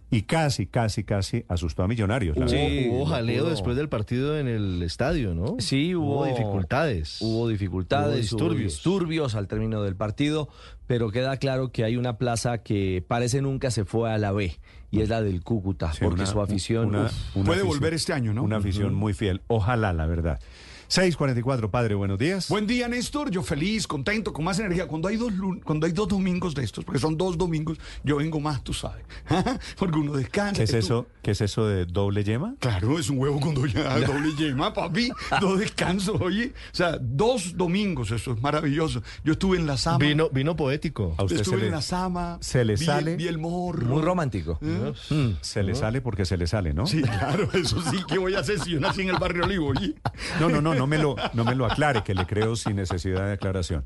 y 0.10 0.24
casi, 0.24 0.68
casi, 0.68 1.04
casi 1.04 1.46
asustó 1.48 1.84
a 1.84 1.88
Millonarios. 1.88 2.38
la 2.38 2.46
Hubo, 2.46 2.52
verdad. 2.52 2.88
hubo 2.92 3.06
jaleo 3.06 3.50
después 3.50 3.76
del 3.78 3.90
partido 3.90 4.38
en 4.40 4.48
el 4.48 4.82
estadio, 4.84 5.34
¿no? 5.34 5.56
Sí, 5.60 5.96
hubo, 5.96 6.26
dificultades. 6.26 7.18
Hubo 7.22 7.48
dificultades, 7.48 8.32
Hubo 8.32 8.38
hubo 8.44 8.50
disturbios. 8.50 8.74
disturbios 8.74 9.36
al 9.36 9.48
término 9.48 9.82
del 9.84 9.96
partido, 9.96 10.50
pero 10.88 11.10
queda 11.12 11.38
claro 11.38 11.72
que 11.72 11.84
hay 11.84 11.96
una 11.98 12.18
plaza 12.18 12.60
que 12.60 13.04
parece 13.08 13.42
nunca 13.42 13.72
se 13.72 13.86
fue 13.86 14.12
a 14.12 14.18
la 14.18 14.32
B 14.32 14.58
y 14.94 15.02
es 15.02 15.10
la 15.10 15.22
del 15.22 15.42
Cúcuta, 15.44 15.92
Sí, 15.92 16.00
porque 16.02 16.22
una- 16.22 16.32
su 16.32 16.42
afición 16.42 16.88
una- 16.90 17.00
una 17.34 17.46
Puede 17.46 17.62
afición- 17.62 17.68
volver 17.68 17.94
este 17.94 18.14
año, 18.14 18.34
¿no? 18.34 18.44
Una 18.44 18.58
afición 18.58 18.88
Ujú. 18.92 18.96
muy 18.98 19.14
fiel. 19.14 19.42
Ojalá, 19.48 19.92
la 19.94 20.06
verdad. 20.06 20.40
644, 20.88 21.72
padre, 21.72 21.96
buenos 21.96 22.20
días. 22.20 22.50
Buen 22.50 22.68
día, 22.68 22.88
Néstor. 22.88 23.32
Yo 23.32 23.42
feliz, 23.42 23.88
contento, 23.88 24.32
con 24.34 24.46
más 24.46 24.60
energía. 24.60 24.88
Cuando 24.88 25.08
hay 25.08 25.18
dos 25.18 25.32
lun- 25.34 25.60
cuando 25.64 25.86
hay 25.88 25.92
dos 25.92 26.08
domingos 26.08 26.54
de 26.54 26.64
estos, 26.64 26.84
porque 26.86 27.00
son 27.00 27.18
dos 27.18 27.38
domingos, 27.38 27.78
yo 28.04 28.18
vengo 28.18 28.40
más, 28.40 28.64
tú 28.64 28.74
sabes. 28.74 29.04
porque 29.78 29.98
uno 29.98 30.14
descansa. 30.14 30.54
¿Qué 30.58 30.64
es 30.64 30.74
eso? 30.74 31.08
¿Qué 31.22 31.32
es 31.32 31.42
eso 31.42 31.66
de 31.68 31.86
doble 31.86 32.24
yema? 32.24 32.56
Claro, 32.60 33.00
es 33.00 33.10
un 33.10 33.18
huevo 33.18 33.40
con 33.40 33.56
doble, 33.56 33.74
doble 34.08 34.36
yema, 34.38 34.74
papi. 34.74 35.10
Dos 35.42 35.60
descansos, 35.60 36.20
oye. 36.22 36.54
O 36.72 36.76
sea, 36.76 36.98
dos 37.02 37.58
domingos, 37.58 38.12
eso 38.12 38.34
es 38.34 38.42
maravilloso. 38.42 39.02
Yo 39.24 39.34
estuve 39.34 39.58
en 39.58 39.66
la 39.66 39.78
Sama. 39.78 39.98
Vino, 39.98 40.30
vino 40.30 40.56
poético. 40.56 41.16
A 41.18 41.24
usted 41.24 41.38
estuve 41.40 41.56
se 41.56 41.62
le, 41.62 41.68
en 41.68 41.72
la 41.74 41.82
Sama. 41.82 42.38
se 42.42 42.64
le 42.66 42.76
vi- 42.76 42.86
sale. 42.86 43.16
Vi 43.16 43.28
el 43.28 43.38
morro. 43.40 43.88
muy 43.88 44.02
romántico. 44.02 44.60
¿Eh? 44.62 44.94
Mm, 45.10 45.38
se 45.42 45.64
le 45.64 45.74
sale 45.76 46.02
porque 46.02 46.26
se 46.26 46.38
le 46.38 46.46
sale, 46.46 46.74
¿no? 46.74 46.86
Sí, 46.86 47.02
claro, 47.02 47.50
eso 47.54 47.82
sí 47.90 47.98
que 48.08 48.18
voy 48.20 48.36
a 48.36 48.40
hacer 48.40 48.60
si 48.60 48.72
yo 48.72 48.80
nací 48.80 49.02
en 49.02 49.10
el 49.10 49.18
barrio 49.18 49.46
Olivo, 49.46 49.68
oye. 49.70 49.96
No, 50.40 50.50
no, 50.50 50.62
no, 50.62 50.73
no 50.74 50.88
me 50.88 50.98
lo, 50.98 51.16
no 51.34 51.46
me 51.46 51.56
lo 51.56 51.66
aclare, 51.66 52.04
que 52.04 52.14
le 52.14 52.26
creo 52.26 52.56
sin 52.56 52.76
necesidad 52.76 53.26
de 53.28 53.34
aclaración. 53.34 53.86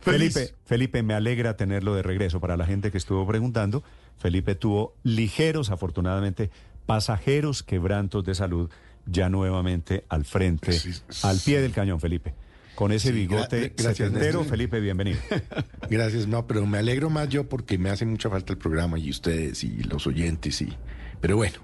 Feliz. 0.00 0.34
Felipe, 0.34 0.54
Felipe, 0.64 1.02
me 1.02 1.14
alegra 1.14 1.56
tenerlo 1.56 1.94
de 1.94 2.02
regreso. 2.02 2.40
Para 2.40 2.56
la 2.56 2.66
gente 2.66 2.90
que 2.92 2.98
estuvo 2.98 3.26
preguntando, 3.26 3.82
Felipe 4.18 4.54
tuvo 4.54 4.94
ligeros, 5.02 5.70
afortunadamente, 5.70 6.50
pasajeros 6.86 7.62
quebrantos 7.62 8.24
de 8.24 8.34
salud, 8.34 8.70
ya 9.06 9.28
nuevamente 9.28 10.04
al 10.08 10.24
frente, 10.24 10.72
Sí, 10.72 10.92
sí. 10.92 11.02
al 11.26 11.38
pie 11.44 11.60
del 11.60 11.72
cañón, 11.72 12.00
Felipe. 12.00 12.34
Con 12.76 12.92
ese 12.92 13.08
Sí, 13.08 13.14
bigote 13.14 13.74
gra- 13.74 13.82
gracias. 13.96 14.48
Felipe, 14.48 14.80
bienvenido. 14.80 15.18
Gracias, 15.90 16.26
no, 16.26 16.46
pero 16.46 16.66
me 16.66 16.76
alegro 16.78 17.08
más 17.08 17.28
yo 17.30 17.48
porque 17.48 17.78
me 17.78 17.88
hace 17.90 18.04
mucha 18.04 18.28
falta 18.28 18.52
el 18.52 18.58
programa 18.58 18.98
y 18.98 19.08
ustedes 19.08 19.64
y 19.64 19.82
los 19.84 20.06
oyentes 20.06 20.60
y... 20.60 20.76
Pero 21.20 21.36
bueno, 21.36 21.54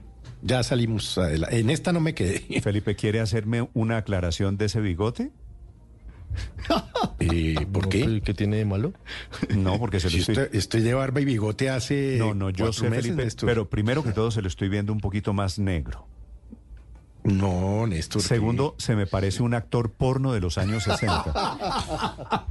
ya 0.43 0.63
salimos 0.63 1.17
adelante. 1.19 1.59
En 1.59 1.71
esta 1.71 1.93
no 1.93 2.01
me 2.01 2.15
quedé. 2.15 2.41
Felipe, 2.63 2.95
¿quiere 2.97 3.21
hacerme 3.21 3.69
una 3.75 3.99
aclaración 3.99 4.57
de 4.57 4.67
ese 4.67 4.81
bigote? 4.81 5.31
Eh, 7.19 7.67
¿Por 7.71 7.89
qué? 7.89 8.21
¿Qué 8.25 8.35
tiene 8.35 8.57
de 8.57 8.65
malo? 8.65 8.93
No, 9.55 9.79
porque 9.79 10.01
se 10.01 10.07
lo 10.07 10.11
Si 10.13 10.19
estoy... 10.21 10.37
estoy, 10.37 10.59
estoy 10.59 10.81
de 10.81 10.95
barba 10.95 11.21
y 11.21 11.25
bigote 11.25 11.71
hace 11.71 12.17
No, 12.19 12.35
no, 12.35 12.51
yo 12.51 12.73
sé, 12.73 12.91
Felipe, 12.91 13.29
pero 13.43 13.69
primero 13.69 14.03
que 14.03 14.13
todo 14.13 14.31
se 14.31 14.43
lo 14.43 14.49
estoy 14.49 14.69
viendo 14.69 14.93
un 14.93 15.01
poquito 15.01 15.33
más 15.33 15.59
negro. 15.59 16.07
No, 17.25 17.87
Néstor. 17.87 18.21
¿qué? 18.23 18.29
Segundo, 18.29 18.75
se 18.79 18.97
me 18.97 19.07
parece 19.07 19.43
un 19.43 19.55
actor 19.55 19.93
porno 19.93 20.33
de 20.33 20.41
los 20.41 20.59
años 20.59 20.83
60. 20.83 21.25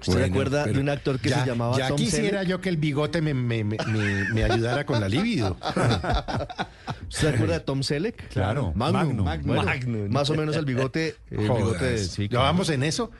se 0.00 0.10
Bueno, 0.12 0.26
acuerda 0.26 0.64
pero 0.64 0.76
de 0.76 0.80
un 0.80 0.88
actor 0.88 1.20
que 1.20 1.28
ya- 1.28 1.40
se 1.44 1.50
llamaba 1.50 1.76
Ya 1.76 1.88
Tom 1.88 1.96
quisiera 1.98 2.38
Selleck? 2.40 2.48
yo 2.48 2.60
que 2.60 2.68
el 2.70 2.76
bigote 2.78 3.20
me, 3.20 3.34
me, 3.34 3.64
me, 3.64 3.76
me- 4.32 4.44
ayudara 4.44 4.86
con 4.86 4.98
la 5.00 5.08
libido. 5.08 5.56
¿Usted 5.60 7.08
se 7.08 7.28
acuerda 7.28 7.54
de 7.54 7.60
Tom 7.60 7.82
Selleck? 7.82 8.28
Claro, 8.28 8.72
Magnum. 8.74 9.24
Magnum. 9.24 9.46
Bueno, 9.46 9.62
Magnum. 9.64 10.08
Más 10.10 10.30
o 10.30 10.34
menos 10.34 10.56
el 10.56 10.64
bigote. 10.64 11.16
El 11.30 11.38
bigote 11.40 11.84
de- 11.84 11.98
sí, 11.98 12.22
¿Ya 12.24 12.28
claro. 12.30 12.44
vamos 12.46 12.70
en 12.70 12.82
eso? 12.82 13.10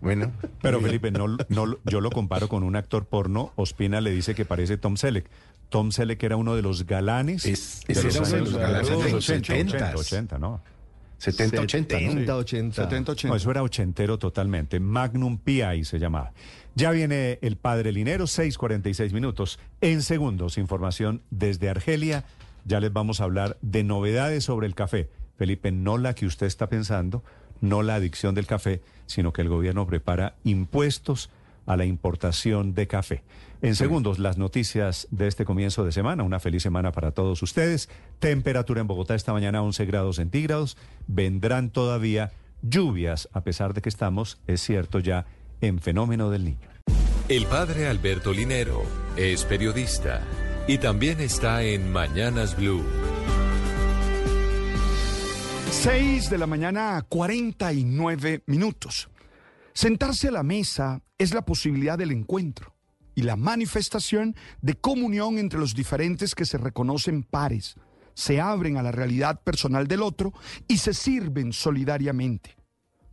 Bueno. 0.00 0.32
Pero 0.60 0.80
Felipe, 0.80 1.10
no, 1.10 1.28
no, 1.48 1.76
yo 1.84 2.00
lo 2.00 2.10
comparo 2.10 2.48
con 2.48 2.62
un 2.62 2.76
actor 2.76 3.06
porno. 3.06 3.52
Ospina 3.56 4.00
le 4.00 4.10
dice 4.10 4.34
que 4.34 4.44
parece 4.44 4.76
Tom 4.76 4.96
Selleck. 4.96 5.26
Tom 5.68 5.90
Selleck 5.92 6.22
era 6.22 6.36
uno 6.36 6.54
de 6.54 6.62
los 6.62 6.86
galanes 6.86 7.44
Es- 7.46 7.82
de 7.86 7.92
ese 7.94 8.04
los 8.04 8.14
era 8.16 8.22
uno 8.24 8.30
de 8.36 8.40
los 8.40 8.56
galanes 8.56 8.88
de 8.88 8.94
los 8.94 9.12
los 9.12 9.30
80, 9.30 9.54
70s. 9.54 9.74
80, 9.74 9.96
80, 9.96 10.38
¿no? 10.38 10.60
70, 11.18 11.60
80, 11.62 11.94
¿no? 12.00 12.00
70, 12.10 12.36
80. 12.36 12.74
70, 12.82 13.12
80. 13.12 13.28
No, 13.28 13.36
eso 13.36 13.50
era 13.50 13.62
ochentero 13.62 14.18
totalmente. 14.18 14.78
Magnum 14.80 15.38
PI 15.38 15.84
se 15.84 15.98
llamaba. 15.98 16.32
Ya 16.74 16.90
viene 16.90 17.38
el 17.40 17.56
padre 17.56 17.92
Linero, 17.92 18.26
6:46 18.26 19.12
minutos. 19.12 19.58
En 19.80 20.02
segundos, 20.02 20.58
información 20.58 21.22
desde 21.30 21.70
Argelia. 21.70 22.24
Ya 22.66 22.80
les 22.80 22.92
vamos 22.92 23.20
a 23.20 23.24
hablar 23.24 23.56
de 23.62 23.84
novedades 23.84 24.44
sobre 24.44 24.66
el 24.66 24.74
café. 24.74 25.08
Felipe, 25.36 25.70
no 25.72 25.98
la 25.98 26.14
que 26.14 26.26
usted 26.26 26.46
está 26.46 26.68
pensando, 26.68 27.22
no 27.60 27.82
la 27.82 27.94
adicción 27.96 28.34
del 28.34 28.46
café, 28.46 28.82
sino 29.06 29.32
que 29.32 29.42
el 29.42 29.48
gobierno 29.48 29.86
prepara 29.86 30.34
impuestos 30.44 31.30
a 31.66 31.76
la 31.76 31.84
importación 31.84 32.74
de 32.74 32.86
café. 32.86 33.22
En 33.64 33.76
segundos, 33.76 34.18
las 34.18 34.36
noticias 34.36 35.08
de 35.10 35.26
este 35.26 35.46
comienzo 35.46 35.86
de 35.86 35.92
semana. 35.92 36.22
Una 36.22 36.38
feliz 36.38 36.62
semana 36.62 36.92
para 36.92 37.12
todos 37.12 37.42
ustedes. 37.42 37.88
Temperatura 38.18 38.82
en 38.82 38.86
Bogotá 38.86 39.14
esta 39.14 39.32
mañana 39.32 39.62
11 39.62 39.86
grados 39.86 40.16
centígrados. 40.16 40.76
Vendrán 41.06 41.70
todavía 41.70 42.32
lluvias, 42.60 43.30
a 43.32 43.42
pesar 43.42 43.72
de 43.72 43.80
que 43.80 43.88
estamos, 43.88 44.38
es 44.46 44.60
cierto, 44.60 44.98
ya 44.98 45.24
en 45.62 45.78
fenómeno 45.78 46.28
del 46.28 46.44
niño. 46.44 46.68
El 47.30 47.46
padre 47.46 47.88
Alberto 47.88 48.34
Linero 48.34 48.82
es 49.16 49.46
periodista 49.46 50.20
y 50.68 50.76
también 50.76 51.22
está 51.22 51.62
en 51.62 51.90
Mañanas 51.90 52.58
Blue. 52.58 52.84
6 55.70 56.28
de 56.28 56.36
la 56.36 56.46
mañana, 56.46 57.02
49 57.08 58.42
minutos. 58.44 59.08
Sentarse 59.72 60.28
a 60.28 60.32
la 60.32 60.42
mesa 60.42 61.00
es 61.16 61.32
la 61.32 61.46
posibilidad 61.46 61.96
del 61.96 62.10
encuentro 62.10 62.73
y 63.14 63.22
la 63.22 63.36
manifestación 63.36 64.34
de 64.60 64.74
comunión 64.74 65.38
entre 65.38 65.58
los 65.58 65.74
diferentes 65.74 66.34
que 66.34 66.46
se 66.46 66.58
reconocen 66.58 67.22
pares, 67.22 67.76
se 68.14 68.40
abren 68.40 68.76
a 68.76 68.82
la 68.82 68.92
realidad 68.92 69.40
personal 69.42 69.86
del 69.86 70.02
otro 70.02 70.32
y 70.68 70.78
se 70.78 70.94
sirven 70.94 71.52
solidariamente. 71.52 72.56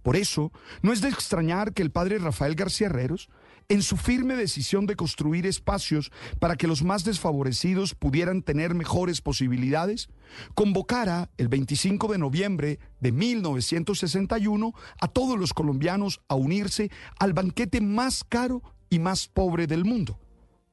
Por 0.03 0.15
eso, 0.15 0.51
no 0.81 0.93
es 0.93 1.01
de 1.01 1.09
extrañar 1.09 1.73
que 1.73 1.83
el 1.83 1.91
padre 1.91 2.17
Rafael 2.17 2.55
García 2.55 2.87
Herreros 2.87 3.29
en 3.69 3.83
su 3.83 3.95
firme 3.95 4.35
decisión 4.35 4.85
de 4.85 4.97
construir 4.97 5.45
espacios 5.45 6.11
para 6.39 6.57
que 6.57 6.67
los 6.67 6.83
más 6.83 7.05
desfavorecidos 7.05 7.95
pudieran 7.95 8.41
tener 8.41 8.73
mejores 8.73 9.21
posibilidades, 9.21 10.09
convocara 10.55 11.29
el 11.37 11.47
25 11.47 12.11
de 12.11 12.17
noviembre 12.17 12.79
de 12.99 13.11
1961 13.13 14.73
a 14.99 15.07
todos 15.07 15.39
los 15.39 15.53
colombianos 15.53 16.19
a 16.27 16.35
unirse 16.35 16.91
al 17.17 17.31
banquete 17.31 17.79
más 17.79 18.25
caro 18.25 18.61
y 18.91 18.99
más 18.99 19.27
pobre 19.27 19.65
del 19.65 19.85
mundo. 19.85 20.19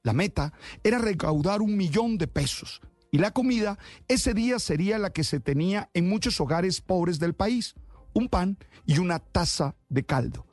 La 0.03 0.13
meta 0.13 0.53
era 0.85 0.99
recaudar 0.99 1.63
un 1.63 1.77
millón 1.77 2.19
de 2.19 2.27
pesos 2.27 2.83
y 3.11 3.19
la 3.19 3.31
comida 3.31 3.79
ese 4.07 4.35
día 4.35 4.59
sería 4.59 4.99
la 4.99 5.11
que 5.11 5.25
se 5.25 5.41
tenía 5.41 5.89
en 5.95 6.09
muchos 6.09 6.41
hogares 6.41 6.83
pobres 6.83 7.19
del 7.19 7.35
país, 7.35 7.75
un 8.13 8.29
pan 8.29 8.59
y 8.85 8.99
una 8.99 9.19
taza 9.19 9.77
de 9.89 10.05
caldo. 10.05 10.45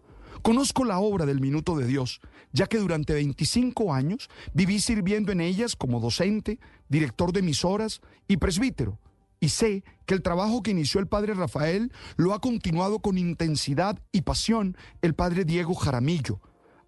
Conozco 0.42 0.86
la 0.86 1.00
obra 1.00 1.26
del 1.26 1.42
Minuto 1.42 1.76
de 1.76 1.88
Dios, 1.88 2.22
ya 2.54 2.68
que 2.68 2.78
durante 2.78 3.14
25 3.14 3.94
años 3.94 4.30
viví 4.54 4.80
sirviendo 4.80 5.32
en 5.32 5.42
ellas 5.42 5.76
como 5.76 6.00
docente, 6.00 6.60
director 6.88 7.34
de 7.34 7.40
emisoras 7.40 8.02
y 8.28 8.38
presbítero. 8.38 9.00
Y 9.40 9.50
sé 9.50 9.84
que 10.06 10.14
el 10.14 10.22
trabajo 10.22 10.62
que 10.62 10.72
inició 10.72 11.00
el 11.00 11.08
padre 11.08 11.34
Rafael 11.34 11.92
lo 12.16 12.34
ha 12.34 12.40
continuado 12.40 13.00
con 13.00 13.18
intensidad 13.18 14.00
y 14.12 14.22
pasión 14.22 14.78
el 15.02 15.14
padre 15.14 15.46
Diego 15.46 15.74
Jaramillo, 15.74 16.40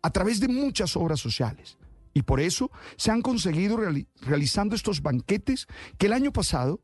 a 0.08 0.10
través 0.10 0.40
de 0.40 0.48
muchas 0.48 0.96
obras 0.96 1.20
sociales. 1.20 1.78
Y 2.14 2.22
por 2.22 2.40
eso 2.40 2.72
se 2.96 3.12
han 3.12 3.22
conseguido 3.22 3.76
reali- 3.78 4.08
realizando 4.22 4.74
estos 4.74 5.02
banquetes 5.02 5.68
que 5.98 6.06
el 6.08 6.14
año 6.14 6.32
pasado 6.32 6.80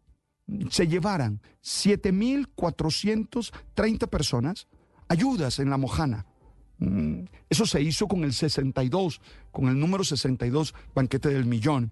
se 0.69 0.87
llevaran 0.87 1.41
7.430 1.63 4.07
personas 4.07 4.67
ayudas 5.07 5.59
en 5.59 5.69
la 5.69 5.77
Mojana. 5.77 6.25
Mm, 6.79 7.25
Eso 7.49 7.65
se 7.65 7.81
hizo 7.81 8.07
con 8.07 8.23
el 8.23 8.33
62, 8.33 9.21
con 9.51 9.67
el 9.67 9.79
número 9.79 10.03
62, 10.03 10.73
banquete 10.93 11.29
del 11.29 11.45
millón. 11.45 11.91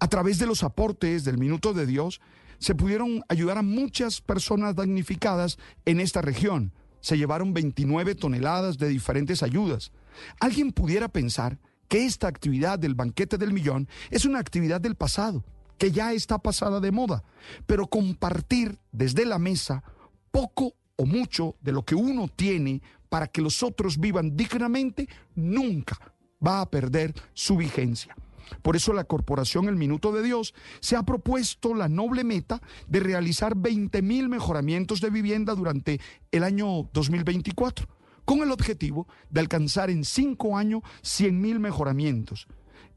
A 0.00 0.08
través 0.08 0.38
de 0.38 0.46
los 0.46 0.62
aportes 0.64 1.24
del 1.24 1.38
Minuto 1.38 1.72
de 1.72 1.86
Dios, 1.86 2.20
se 2.58 2.74
pudieron 2.74 3.22
ayudar 3.28 3.58
a 3.58 3.62
muchas 3.62 4.20
personas 4.20 4.74
damnificadas 4.74 5.58
en 5.84 6.00
esta 6.00 6.20
región. 6.20 6.72
Se 7.00 7.16
llevaron 7.16 7.54
29 7.54 8.14
toneladas 8.14 8.78
de 8.78 8.88
diferentes 8.88 9.42
ayudas. 9.42 9.92
Alguien 10.40 10.72
pudiera 10.72 11.08
pensar 11.08 11.58
que 11.88 12.04
esta 12.04 12.28
actividad 12.28 12.78
del 12.78 12.94
banquete 12.94 13.38
del 13.38 13.52
millón 13.52 13.88
es 14.10 14.24
una 14.24 14.38
actividad 14.38 14.80
del 14.80 14.94
pasado, 14.94 15.44
que 15.78 15.90
ya 15.90 16.12
está 16.12 16.38
pasada 16.38 16.80
de 16.80 16.92
moda, 16.92 17.24
pero 17.66 17.86
compartir 17.86 18.78
desde 18.92 19.24
la 19.24 19.38
mesa 19.38 19.82
poco 20.30 20.74
o 20.96 21.06
mucho 21.06 21.56
de 21.60 21.72
lo 21.72 21.84
que 21.84 21.94
uno 21.94 22.28
tiene 22.28 22.82
para 23.08 23.26
que 23.26 23.40
los 23.40 23.62
otros 23.62 23.98
vivan 23.98 24.36
dignamente 24.36 25.08
nunca 25.34 25.96
va 26.44 26.60
a 26.60 26.70
perder 26.70 27.14
su 27.32 27.56
vigencia. 27.56 28.14
Por 28.62 28.76
eso 28.76 28.92
la 28.92 29.04
Corporación 29.04 29.68
El 29.68 29.76
Minuto 29.76 30.12
de 30.12 30.22
Dios 30.22 30.54
se 30.80 30.96
ha 30.96 31.02
propuesto 31.02 31.74
la 31.74 31.88
noble 31.88 32.24
meta 32.24 32.60
de 32.86 33.00
realizar 33.00 33.56
20 33.56 34.02
mil 34.02 34.28
mejoramientos 34.28 35.00
de 35.00 35.10
vivienda 35.10 35.54
durante 35.54 36.00
el 36.30 36.44
año 36.44 36.88
2024, 36.92 37.86
con 38.24 38.40
el 38.40 38.50
objetivo 38.50 39.06
de 39.30 39.40
alcanzar 39.40 39.90
en 39.90 40.04
cinco 40.04 40.56
años 40.56 40.82
100 41.02 41.40
mil 41.40 41.60
mejoramientos. 41.60 42.46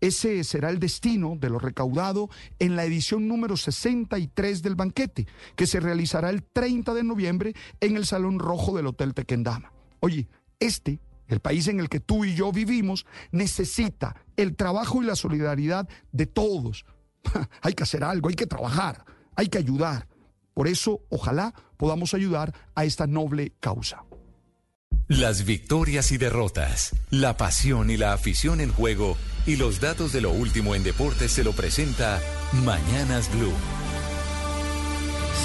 Ese 0.02 0.44
será 0.44 0.72
el 0.72 0.80
destino 0.80 1.36
de 1.40 1.50
lo 1.52 1.60
recaudado 1.60 2.30
en 2.58 2.76
la 2.76 2.86
edición 2.86 3.28
número 3.28 3.56
63 3.56 4.64
del 4.64 4.76
banquete, 4.76 5.28
que 5.56 5.68
se 5.68 5.80
realizará 5.80 6.32
el 6.32 6.44
30 6.44 6.96
de 6.96 7.04
noviembre 7.04 7.54
en 7.80 7.98
el 7.98 8.08
Salón 8.08 8.40
Rojo 8.40 8.76
del 8.76 8.88
Hotel 8.88 9.14
Tequendama. 9.14 9.72
Oye, 10.00 10.28
este, 10.60 11.00
el 11.32 11.40
país 11.40 11.68
en 11.68 11.80
el 11.80 11.90
que 11.90 12.00
tú 12.00 12.26
y 12.26 12.36
yo 12.36 12.52
vivimos, 12.52 13.06
necesita 13.32 14.16
el 14.38 14.56
trabajo 14.56 15.02
y 15.02 15.06
la 15.06 15.16
solidaridad 15.16 15.88
de 16.12 16.26
todos. 16.26 16.86
hay 17.62 17.74
que 17.74 17.84
hacer 17.84 18.04
algo, 18.04 18.30
hay 18.30 18.36
que 18.36 18.48
trabajar, 18.48 19.06
hay 19.36 19.48
que 19.48 19.58
ayudar. 19.58 20.08
Por 20.54 20.68
eso, 20.68 21.02
ojalá 21.10 21.54
podamos 21.78 22.14
ayudar 22.14 22.54
a 22.76 22.86
esta 22.86 23.08
noble 23.08 23.54
causa. 23.60 24.04
Las 25.08 25.44
victorias 25.46 26.12
y 26.12 26.18
derrotas, 26.18 26.96
la 27.10 27.36
pasión 27.36 27.90
y 27.90 27.98
la 27.98 28.14
afición 28.14 28.62
en 28.62 28.72
juego 28.72 29.18
y 29.46 29.58
los 29.58 29.82
datos 29.82 30.14
de 30.14 30.22
lo 30.22 30.32
último 30.32 30.76
en 30.76 30.84
deportes 30.84 31.32
se 31.32 31.44
lo 31.44 31.52
presenta 31.54 32.22
Mañanas 32.64 33.30
Blue. 33.36 33.81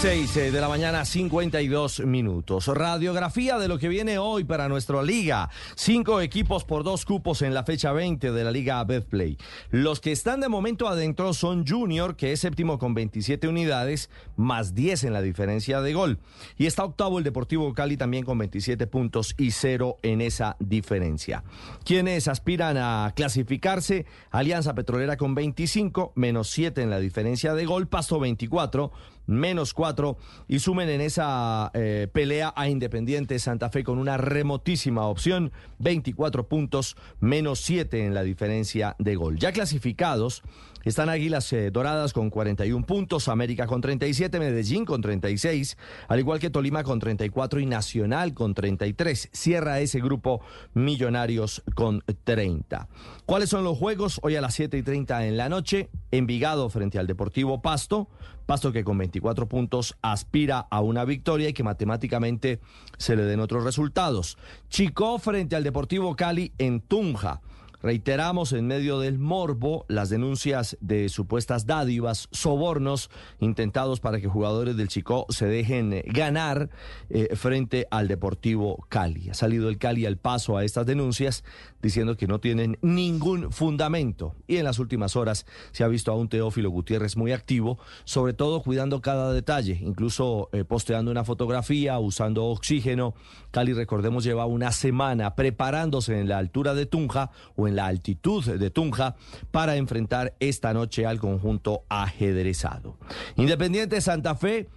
6 0.02 0.34
de 0.52 0.60
la 0.60 0.68
mañana, 0.68 1.06
52 1.06 2.00
minutos. 2.00 2.66
Radiografía 2.66 3.58
de 3.58 3.66
lo 3.66 3.78
que 3.78 3.88
viene 3.88 4.18
hoy 4.18 4.44
para 4.44 4.68
nuestra 4.68 5.02
liga. 5.02 5.48
Cinco 5.74 6.20
equipos 6.20 6.64
por 6.64 6.84
dos 6.84 7.06
cupos 7.06 7.40
en 7.40 7.54
la 7.54 7.64
fecha 7.64 7.92
20 7.92 8.30
de 8.30 8.44
la 8.44 8.50
liga 8.50 8.84
Betplay. 8.84 9.38
Los 9.70 10.00
que 10.00 10.12
están 10.12 10.40
de 10.40 10.50
momento 10.50 10.86
adentro 10.86 11.32
son 11.32 11.66
Junior, 11.66 12.14
que 12.14 12.32
es 12.32 12.40
séptimo 12.40 12.78
con 12.78 12.92
27 12.92 13.48
unidades, 13.48 14.10
más 14.36 14.74
10 14.74 15.04
en 15.04 15.14
la 15.14 15.22
diferencia 15.22 15.80
de 15.80 15.94
gol. 15.94 16.18
Y 16.58 16.66
está 16.66 16.84
octavo 16.84 17.16
el 17.16 17.24
Deportivo 17.24 17.72
Cali 17.72 17.96
también 17.96 18.26
con 18.26 18.36
27 18.36 18.86
puntos 18.88 19.34
y 19.38 19.50
cero 19.52 19.96
en 20.02 20.20
esa 20.20 20.56
diferencia. 20.60 21.42
Quienes 21.84 22.28
aspiran 22.28 22.76
a 22.76 23.14
clasificarse, 23.16 24.04
Alianza 24.30 24.74
Petrolera 24.74 25.16
con 25.16 25.34
25, 25.34 26.12
menos 26.16 26.50
7 26.50 26.82
en 26.82 26.90
la 26.90 27.00
diferencia 27.00 27.54
de 27.54 27.64
gol, 27.64 27.88
Pasto 27.88 28.20
24 28.20 28.92
menos 29.26 29.74
4 29.74 30.16
y 30.48 30.58
sumen 30.60 30.88
en 30.88 31.00
esa 31.00 31.70
eh, 31.74 32.08
pelea 32.12 32.52
a 32.56 32.68
Independiente 32.68 33.38
Santa 33.38 33.70
Fe 33.70 33.84
con 33.84 33.98
una 33.98 34.16
remotísima 34.16 35.06
opción, 35.06 35.52
24 35.78 36.48
puntos, 36.48 36.96
menos 37.20 37.60
7 37.60 38.04
en 38.04 38.14
la 38.14 38.22
diferencia 38.22 38.96
de 38.98 39.16
gol. 39.16 39.38
Ya 39.38 39.52
clasificados 39.52 40.42
están 40.90 41.08
Águilas 41.08 41.52
eh, 41.52 41.70
Doradas 41.72 42.12
con 42.12 42.30
41 42.30 42.86
puntos, 42.86 43.26
América 43.26 43.66
con 43.66 43.80
37, 43.80 44.38
Medellín 44.38 44.84
con 44.84 45.00
36, 45.00 45.76
al 46.06 46.20
igual 46.20 46.38
que 46.38 46.48
Tolima 46.48 46.84
con 46.84 47.00
34 47.00 47.58
y 47.58 47.66
Nacional 47.66 48.34
con 48.34 48.54
33. 48.54 49.30
Cierra 49.32 49.80
ese 49.80 50.00
grupo 50.00 50.40
Millonarios 50.74 51.64
con 51.74 52.04
30. 52.24 52.88
¿Cuáles 53.24 53.48
son 53.48 53.64
los 53.64 53.76
juegos? 53.76 54.20
Hoy 54.22 54.36
a 54.36 54.40
las 54.40 54.54
7 54.54 54.78
y 54.78 54.82
30 54.82 55.26
en 55.26 55.36
la 55.36 55.48
noche, 55.48 55.90
Envigado 56.12 56.70
frente 56.70 57.00
al 57.00 57.08
Deportivo 57.08 57.60
Pasto. 57.60 58.08
Pasto 58.46 58.70
que 58.70 58.84
con 58.84 58.96
24 58.96 59.48
puntos 59.48 59.96
aspira 60.02 60.68
a 60.70 60.80
una 60.80 61.04
victoria 61.04 61.48
y 61.48 61.52
que 61.52 61.64
matemáticamente 61.64 62.60
se 62.96 63.16
le 63.16 63.24
den 63.24 63.40
otros 63.40 63.64
resultados. 63.64 64.38
Chico 64.68 65.18
frente 65.18 65.56
al 65.56 65.64
Deportivo 65.64 66.14
Cali 66.14 66.52
en 66.58 66.80
Tunja. 66.80 67.40
Reiteramos 67.86 68.52
en 68.52 68.66
medio 68.66 68.98
del 68.98 69.20
morbo 69.20 69.84
las 69.86 70.08
denuncias 70.10 70.76
de 70.80 71.08
supuestas 71.08 71.66
dádivas, 71.66 72.26
sobornos 72.32 73.10
intentados 73.38 74.00
para 74.00 74.20
que 74.20 74.26
jugadores 74.26 74.76
del 74.76 74.88
Chico 74.88 75.24
se 75.28 75.46
dejen 75.46 75.92
eh, 75.92 76.02
ganar 76.04 76.68
eh, 77.10 77.36
frente 77.36 77.86
al 77.92 78.08
Deportivo 78.08 78.84
Cali. 78.88 79.30
Ha 79.30 79.34
salido 79.34 79.68
el 79.68 79.78
Cali 79.78 80.04
al 80.04 80.16
paso 80.16 80.56
a 80.56 80.64
estas 80.64 80.84
denuncias 80.84 81.44
diciendo 81.80 82.16
que 82.16 82.26
no 82.26 82.40
tienen 82.40 82.76
ningún 82.82 83.52
fundamento. 83.52 84.34
Y 84.48 84.56
en 84.56 84.64
las 84.64 84.80
últimas 84.80 85.14
horas 85.14 85.46
se 85.70 85.84
ha 85.84 85.88
visto 85.88 86.10
a 86.10 86.16
un 86.16 86.28
Teófilo 86.28 86.70
Gutiérrez 86.70 87.16
muy 87.16 87.30
activo, 87.30 87.78
sobre 88.02 88.32
todo 88.32 88.64
cuidando 88.64 89.00
cada 89.00 89.32
detalle, 89.32 89.78
incluso 89.80 90.48
eh, 90.52 90.64
posteando 90.64 91.12
una 91.12 91.22
fotografía, 91.22 92.00
usando 92.00 92.46
oxígeno. 92.46 93.14
Cali, 93.52 93.74
recordemos, 93.74 94.24
lleva 94.24 94.44
una 94.46 94.72
semana 94.72 95.36
preparándose 95.36 96.18
en 96.18 96.28
la 96.28 96.38
altura 96.38 96.74
de 96.74 96.86
Tunja 96.86 97.30
o 97.54 97.68
en 97.68 97.75
la 97.76 97.86
altitud 97.86 98.44
de 98.44 98.70
Tunja 98.70 99.14
para 99.52 99.76
enfrentar 99.76 100.34
esta 100.40 100.74
noche 100.74 101.06
al 101.06 101.20
conjunto 101.20 101.84
ajedrezado. 101.88 102.96
Independiente 103.36 104.00
Santa 104.00 104.34
Fe, 104.34 104.68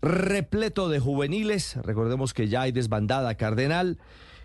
repleto 0.00 0.88
de 0.88 1.00
juveniles, 1.00 1.76
recordemos 1.82 2.34
que 2.34 2.48
ya 2.48 2.62
hay 2.62 2.72
desbandada 2.72 3.34
cardenal 3.34 3.98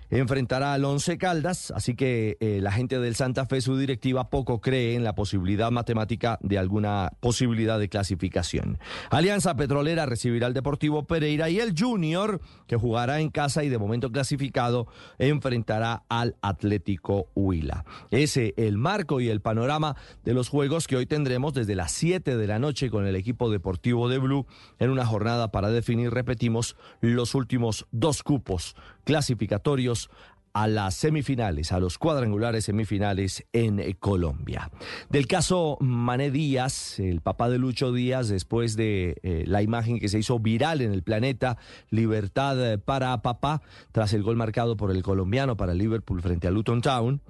enfrentará 0.10 0.74
al 0.74 0.86
Once 0.86 1.18
Caldas, 1.18 1.72
así 1.72 1.95
que 1.95 2.38
eh, 2.40 2.60
la 2.61 2.72
gente 2.72 3.00
del 3.00 3.16
Santa 3.16 3.45
Fe, 3.45 3.61
su 3.61 3.77
directiva, 3.77 4.30
poco 4.30 4.61
cree 4.61 4.95
en 4.95 5.03
la 5.03 5.16
posibilidad 5.16 5.72
matemática 5.72 6.40
de 6.42 6.58
alguna 6.58 7.11
posibilidad 7.19 7.80
de 7.80 7.90
clasificación. 7.90 8.80
Alianza 9.10 9.56
Petrolera 9.56 10.06
recibirá 10.06 10.48
al 10.48 10.53
Deportivo 10.53 11.06
Pereira 11.06 11.50
y 11.50 11.60
el 11.60 11.74
Junior, 11.77 12.42
que 12.68 12.77
jugará 12.77 13.19
en 13.19 13.30
casa 13.30 13.64
y 13.64 13.69
de 13.69 13.77
momento 13.77 14.11
clasificado, 14.11 14.88
enfrentará 15.18 16.03
al 16.10 16.36
Atlético 16.42 17.27
Huila. 17.36 17.86
Ese 18.11 18.53
el 18.58 18.77
marco 18.77 19.19
y 19.19 19.30
el 19.30 19.42
panorama 19.42 19.95
de 20.24 20.34
los 20.34 20.50
juegos 20.50 20.88
que 20.88 20.95
hoy 20.95 21.06
tendremos 21.06 21.53
desde 21.53 21.76
las 21.76 21.92
7 21.92 22.38
de 22.38 22.48
la 22.48 22.60
noche 22.60 22.90
con 22.90 23.06
el 23.06 23.16
equipo 23.16 23.50
deportivo 23.50 24.10
de 24.10 24.18
Blue 24.18 24.45
en 24.80 24.90
una 24.90 25.06
jornada 25.06 25.52
para 25.52 25.69
definir, 25.69 26.11
repetimos, 26.11 26.76
los 27.02 27.36
últimos 27.36 27.88
dos 27.92 28.24
cupos 28.24 28.76
clasificatorios 29.08 30.10
a 30.52 30.68
las 30.68 30.95
semifinales, 30.95 31.72
a 31.72 31.80
los 31.80 31.98
cuadrangulares 31.98 32.66
semifinales 32.66 33.45
en 33.53 33.80
eh, 33.80 33.95
Colombia. 33.98 34.69
Del 35.10 35.27
caso 35.27 35.77
Mané 35.80 36.30
Díaz, 36.30 37.00
el 37.00 37.22
papá 37.22 37.50
de 37.50 37.58
Lucho 37.58 37.94
Díaz, 37.94 38.27
después 38.27 38.76
de 38.76 39.16
eh, 39.24 39.44
la 39.48 39.61
imagen 39.61 40.00
que 40.00 40.10
se 40.10 40.19
hizo 40.19 40.40
viral 40.40 40.82
en 40.82 40.92
el 40.92 41.03
planeta, 41.03 41.58
libertad 41.90 42.74
eh, 42.74 42.77
para 42.77 43.22
papá, 43.22 43.61
tras 43.94 44.11
el 44.14 44.24
gol 44.24 44.36
marcado 44.36 44.76
por 44.76 44.92
el 44.92 45.03
colombiano 45.03 45.56
para 45.56 45.74
Liverpool 45.74 46.22
frente 46.22 46.48
a 46.48 46.52
Luton 46.52 46.82
Town. 46.82 47.22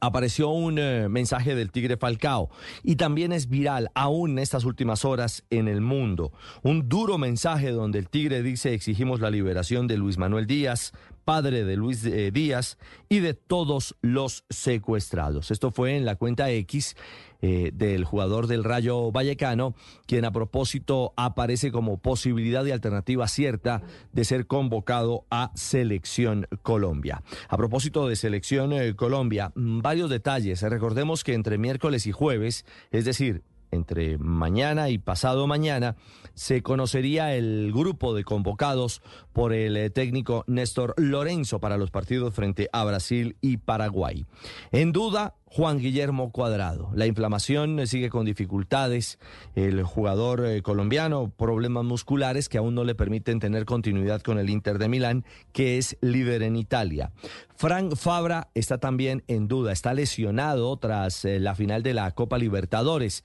Apareció 0.00 0.50
un 0.50 0.78
eh, 0.78 1.08
mensaje 1.08 1.54
del 1.54 1.70
Tigre 1.70 1.96
Falcao 1.96 2.50
y 2.82 2.96
también 2.96 3.32
es 3.32 3.48
viral 3.48 3.90
aún 3.94 4.32
en 4.32 4.38
estas 4.38 4.64
últimas 4.64 5.04
horas 5.04 5.44
en 5.50 5.68
el 5.68 5.80
mundo. 5.80 6.32
Un 6.62 6.88
duro 6.88 7.18
mensaje 7.18 7.70
donde 7.70 7.98
el 7.98 8.08
Tigre 8.08 8.42
dice 8.42 8.74
exigimos 8.74 9.20
la 9.20 9.30
liberación 9.30 9.86
de 9.86 9.96
Luis 9.96 10.18
Manuel 10.18 10.46
Díaz, 10.46 10.92
padre 11.24 11.64
de 11.64 11.76
Luis 11.76 12.04
eh, 12.04 12.30
Díaz 12.30 12.78
y 13.08 13.20
de 13.20 13.34
todos 13.34 13.96
los 14.02 14.44
secuestrados. 14.50 15.50
Esto 15.50 15.70
fue 15.70 15.96
en 15.96 16.04
la 16.04 16.16
cuenta 16.16 16.50
X 16.50 16.96
eh, 17.44 17.72
del 17.74 18.04
jugador 18.04 18.46
del 18.46 18.62
Rayo 18.62 19.10
Vallecano, 19.10 19.74
quien 20.06 20.24
a 20.24 20.30
propósito 20.30 21.12
aparece 21.16 21.72
como 21.72 21.98
posibilidad 21.98 22.64
y 22.64 22.70
alternativa 22.70 23.26
cierta 23.26 23.82
de 24.12 24.24
ser 24.24 24.46
convocado 24.46 25.26
a 25.28 25.50
Selección 25.56 26.46
Colombia. 26.62 27.22
A 27.48 27.56
propósito 27.56 28.06
de 28.06 28.14
Selección 28.14 28.72
eh, 28.72 28.94
Colombia, 28.94 29.52
varios 29.56 30.08
detalles. 30.08 30.62
Recordemos 30.62 31.24
que 31.24 31.34
entre 31.34 31.58
miércoles 31.58 32.06
y 32.06 32.12
jueves, 32.12 32.64
es 32.92 33.04
decir, 33.04 33.42
entre 33.72 34.18
mañana 34.18 34.90
y 34.90 34.98
pasado 34.98 35.46
mañana, 35.46 35.96
se 36.34 36.62
conocería 36.62 37.34
el 37.34 37.72
grupo 37.72 38.14
de 38.14 38.24
convocados 38.24 39.02
por 39.32 39.52
el 39.52 39.76
eh, 39.76 39.90
técnico 39.90 40.44
Néstor 40.46 40.94
Lorenzo 40.96 41.58
para 41.58 41.76
los 41.76 41.90
partidos 41.90 42.34
frente 42.34 42.68
a 42.72 42.84
Brasil 42.84 43.36
y 43.40 43.56
Paraguay. 43.56 44.24
En 44.70 44.92
duda, 44.92 45.34
Juan 45.54 45.78
Guillermo 45.78 46.32
Cuadrado. 46.32 46.88
La 46.94 47.04
inflamación 47.04 47.86
sigue 47.86 48.08
con 48.08 48.24
dificultades. 48.24 49.18
El 49.54 49.82
jugador 49.82 50.46
eh, 50.46 50.62
colombiano, 50.62 51.30
problemas 51.36 51.84
musculares 51.84 52.48
que 52.48 52.56
aún 52.56 52.74
no 52.74 52.84
le 52.84 52.94
permiten 52.94 53.38
tener 53.38 53.66
continuidad 53.66 54.22
con 54.22 54.38
el 54.38 54.48
Inter 54.48 54.78
de 54.78 54.88
Milán, 54.88 55.26
que 55.52 55.76
es 55.76 55.98
líder 56.00 56.42
en 56.42 56.56
Italia. 56.56 57.12
Frank 57.54 57.96
Fabra 57.96 58.48
está 58.54 58.78
también 58.78 59.24
en 59.28 59.46
duda, 59.46 59.72
está 59.72 59.92
lesionado 59.92 60.74
tras 60.78 61.26
eh, 61.26 61.38
la 61.38 61.54
final 61.54 61.82
de 61.82 61.92
la 61.92 62.10
Copa 62.12 62.38
Libertadores. 62.38 63.22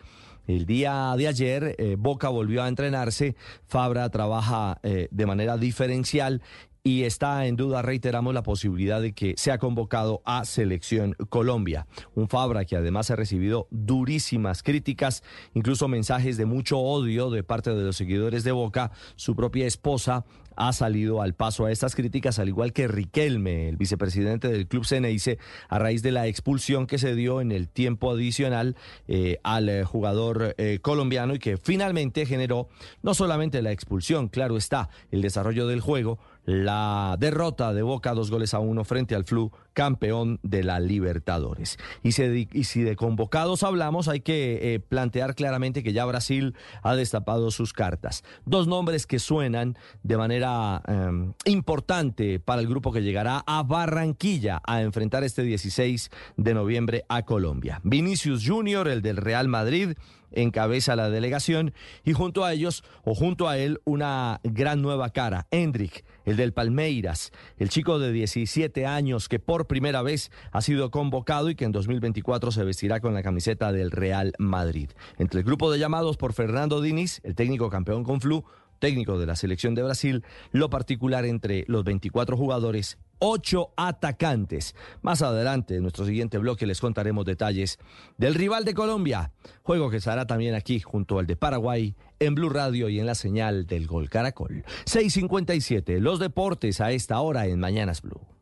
El 0.47 0.65
día 0.65 1.13
de 1.17 1.27
ayer, 1.27 1.75
eh, 1.77 1.97
Boca 1.99 2.29
volvió 2.29 2.63
a 2.63 2.69
entrenarse. 2.69 3.35
Fabra 3.67 4.09
trabaja 4.09 4.79
eh, 4.81 5.09
de 5.11 5.25
manera 5.25 5.57
diferencial 5.57 6.41
y 6.87 7.03
está 7.03 7.47
en 7.47 7.57
duda, 7.57 7.81
reiteramos, 7.81 8.33
la 8.33 8.43
posibilidad 8.43 9.01
de 9.01 9.11
que 9.11 9.33
sea 9.35 9.57
convocado 9.57 10.21
a 10.23 10.45
Selección 10.45 11.17
Colombia. 11.27 11.85
Un 12.15 12.29
Fabra 12.29 12.63
que 12.63 12.77
además 12.77 13.11
ha 13.11 13.17
recibido 13.17 13.67
durísimas 13.71 14.63
críticas, 14.63 15.21
incluso 15.53 15.89
mensajes 15.89 16.37
de 16.37 16.45
mucho 16.45 16.79
odio 16.79 17.29
de 17.29 17.43
parte 17.43 17.71
de 17.75 17.83
los 17.83 17.97
seguidores 17.97 18.45
de 18.45 18.53
Boca. 18.53 18.91
Su 19.17 19.35
propia 19.35 19.67
esposa 19.67 20.23
ha 20.57 20.73
salido 20.73 21.21
al 21.21 21.35
paso 21.35 21.65
a 21.65 21.71
estas 21.71 21.95
críticas, 21.95 22.39
al 22.39 22.49
igual 22.49 22.73
que 22.73 22.87
Riquelme, 22.87 23.69
el 23.69 23.77
vicepresidente 23.77 24.49
del 24.49 24.67
club 24.67 24.85
Ceneice, 24.85 25.37
a 25.69 25.79
raíz 25.79 26.01
de 26.01 26.11
la 26.11 26.27
expulsión 26.27 26.87
que 26.87 26.97
se 26.97 27.15
dio 27.15 27.41
en 27.41 27.51
el 27.51 27.69
tiempo 27.69 28.11
adicional 28.11 28.75
eh, 29.07 29.39
al 29.43 29.69
eh, 29.69 29.83
jugador 29.83 30.55
eh, 30.57 30.79
colombiano 30.81 31.35
y 31.35 31.39
que 31.39 31.57
finalmente 31.57 32.25
generó 32.25 32.67
no 33.03 33.13
solamente 33.13 33.61
la 33.61 33.71
expulsión, 33.71 34.29
claro 34.29 34.57
está, 34.57 34.89
el 35.11 35.21
desarrollo 35.21 35.67
del 35.67 35.79
juego, 35.79 36.17
la 36.47 37.17
derrota 37.19 37.73
de 37.73 37.81
Boca 37.81 38.13
dos 38.13 38.31
goles 38.31 38.53
a 38.53 38.59
uno 38.59 38.85
frente 38.85 39.15
al 39.15 39.25
Flu, 39.25 39.51
campeón 39.73 40.39
de 40.43 40.63
la 40.63 40.79
Libertadores. 40.79 41.77
Y, 42.03 42.13
si 42.13 42.81
de 42.81 42.95
convocados 42.95 43.63
hablamos, 43.63 44.07
hay 44.07 44.21
que 44.21 44.73
eh, 44.73 44.79
plantear 44.79 45.35
claramente 45.35 45.83
que 45.83 45.91
ya 45.91 46.05
Brasil 46.05 46.55
ha 46.83 46.95
destapado 46.95 47.51
sus 47.51 47.73
cartas. 47.73 48.23
Dos 48.45 48.65
nombres 48.65 49.05
que 49.05 49.19
suenan 49.19 49.77
de 50.03 50.17
manera 50.17 50.81
em, 50.87 51.33
importante 51.43 52.39
para 52.39 52.61
el 52.61 52.67
grupo 52.67 52.93
que 52.93 53.03
llegará 53.03 53.43
a 53.45 53.63
Barranquilla 53.63 54.61
a 54.65 54.81
enfrentar 54.81 55.25
este 55.25 55.43
16 55.43 56.09
de 56.37 56.53
noviembre 56.53 57.03
a 57.09 57.23
Colombia. 57.23 57.81
Vinicius 57.83 58.47
Junior, 58.47 58.87
el 58.87 59.01
del 59.01 59.17
Real 59.17 59.49
Madrid, 59.49 59.97
encabeza 60.31 60.95
la 60.95 61.09
delegación 61.09 61.73
y 62.03 62.13
junto 62.13 62.45
a 62.45 62.53
ellos 62.53 62.83
o 63.03 63.15
junto 63.15 63.47
a 63.47 63.57
él 63.57 63.79
una 63.85 64.39
gran 64.43 64.81
nueva 64.81 65.09
cara, 65.09 65.47
Hendrik, 65.51 66.03
el 66.25 66.37
del 66.37 66.53
Palmeiras, 66.53 67.31
el 67.57 67.69
chico 67.69 67.99
de 67.99 68.11
17 68.11 68.85
años 68.85 69.29
que 69.29 69.39
por 69.39 69.67
primera 69.67 70.01
vez 70.01 70.31
ha 70.51 70.61
sido 70.61 70.91
convocado 70.91 71.49
y 71.49 71.55
que 71.55 71.65
en 71.65 71.71
2024 71.71 72.51
se 72.51 72.63
vestirá 72.63 72.99
con 72.99 73.13
la 73.13 73.23
camiseta 73.23 73.71
del 73.71 73.91
Real 73.91 74.33
Madrid. 74.37 74.89
Entre 75.17 75.39
el 75.39 75.45
grupo 75.45 75.71
de 75.71 75.79
llamados 75.79 76.17
por 76.17 76.33
Fernando 76.33 76.81
Diniz, 76.81 77.21
el 77.23 77.35
técnico 77.35 77.69
campeón 77.69 78.03
con 78.03 78.21
Flu, 78.21 78.43
técnico 78.79 79.17
de 79.19 79.25
la 79.25 79.35
selección 79.35 79.75
de 79.75 79.83
Brasil, 79.83 80.23
lo 80.51 80.69
particular 80.69 81.25
entre 81.25 81.65
los 81.67 81.83
24 81.83 82.37
jugadores 82.37 82.97
ocho 83.19 83.71
atacantes. 83.75 84.75
Más 85.01 85.21
adelante, 85.21 85.75
en 85.75 85.83
nuestro 85.83 86.05
siguiente 86.05 86.37
bloque, 86.37 86.65
les 86.65 86.79
contaremos 86.79 87.25
detalles 87.25 87.79
del 88.17 88.35
rival 88.35 88.65
de 88.65 88.73
Colombia, 88.73 89.31
juego 89.63 89.89
que 89.89 89.97
estará 89.97 90.27
también 90.27 90.55
aquí 90.55 90.79
junto 90.79 91.19
al 91.19 91.27
de 91.27 91.35
Paraguay, 91.35 91.95
en 92.19 92.35
Blue 92.35 92.49
Radio 92.49 92.89
y 92.89 92.99
en 92.99 93.05
la 93.05 93.15
señal 93.15 93.67
del 93.67 93.87
Gol 93.87 94.09
Caracol. 94.09 94.63
657, 94.85 95.99
los 95.99 96.19
deportes 96.19 96.81
a 96.81 96.91
esta 96.91 97.19
hora 97.19 97.47
en 97.47 97.59
Mañanas 97.59 98.01
Blue. 98.01 98.36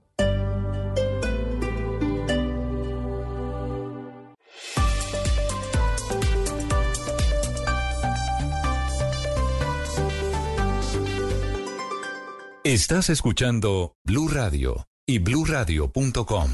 Estás 12.66 13.12
escuchando 13.12 13.94
Blue 14.06 14.28
Radio 14.28 14.88
y 15.06 15.20
bluradio.com. 15.20 16.50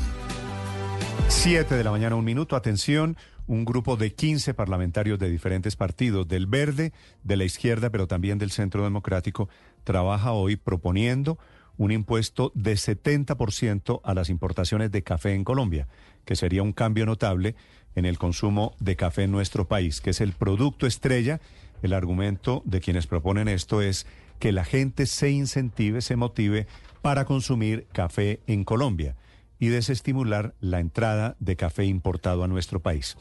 Siete 1.30 1.76
de 1.76 1.86
la 1.86 1.92
mañana, 1.92 2.18
un 2.18 2.26
minuto. 2.26 2.58
Atención, 2.58 3.16
un 3.48 3.64
grupo 3.64 3.96
de 3.96 4.14
15 4.14 4.54
parlamentarios 4.54 5.20
de 5.20 5.30
diferentes 5.30 5.78
partidos, 5.78 6.28
del 6.28 6.48
verde, 6.48 6.92
de 7.24 7.38
la 7.38 7.46
izquierda, 7.46 7.92
pero 7.92 8.08
también 8.08 8.40
del 8.40 8.52
centro 8.52 8.84
democrático, 8.84 9.48
trabaja 9.86 10.34
hoy 10.34 10.58
proponiendo 10.58 11.40
un 11.78 11.94
impuesto 11.94 12.52
de 12.56 12.74
70% 12.74 14.02
a 14.04 14.14
las 14.14 14.30
importaciones 14.30 14.92
de 14.92 15.04
café 15.04 15.34
en 15.34 15.46
Colombia, 15.46 15.88
que 16.26 16.36
sería 16.36 16.62
un 16.62 16.74
cambio 16.74 17.06
notable 17.06 17.56
en 17.96 18.04
el 18.04 18.18
consumo 18.18 18.76
de 18.82 18.98
café 18.98 19.24
en 19.24 19.32
nuestro 19.32 19.70
país, 19.70 20.02
que 20.02 20.10
es 20.10 20.20
el 20.20 20.34
producto 20.34 20.88
estrella. 20.88 21.40
El 21.82 21.94
argumento 21.94 22.64
de 22.66 22.82
quienes 22.82 23.08
proponen 23.08 23.48
esto 23.48 23.82
es 23.82 24.06
que 24.42 24.52
la 24.52 24.66
gente 24.66 25.06
se 25.06 25.30
incentive, 25.30 26.02
se 26.02 26.16
motive 26.16 26.66
para 27.04 27.26
consumir 27.26 27.86
café 27.94 28.42
en 28.48 28.64
Colombia 28.64 29.16
y 29.60 29.68
desestimular 29.68 30.56
la 30.60 30.80
entrada 30.80 31.36
de 31.40 31.56
café 31.56 31.86
importado 31.86 32.44
a 32.44 32.48
nuestro 32.48 32.80
país. 32.80 33.16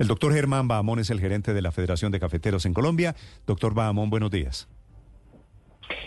El 0.00 0.08
doctor 0.08 0.34
Germán 0.34 0.66
Bahamón 0.66 0.98
es 0.98 1.10
el 1.10 1.20
gerente 1.20 1.54
de 1.54 1.62
la 1.62 1.70
Federación 1.70 2.10
de 2.10 2.18
Cafeteros 2.18 2.66
en 2.66 2.74
Colombia. 2.74 3.14
Doctor 3.46 3.72
Bahamón, 3.72 4.10
buenos 4.10 4.32
días. 4.32 4.68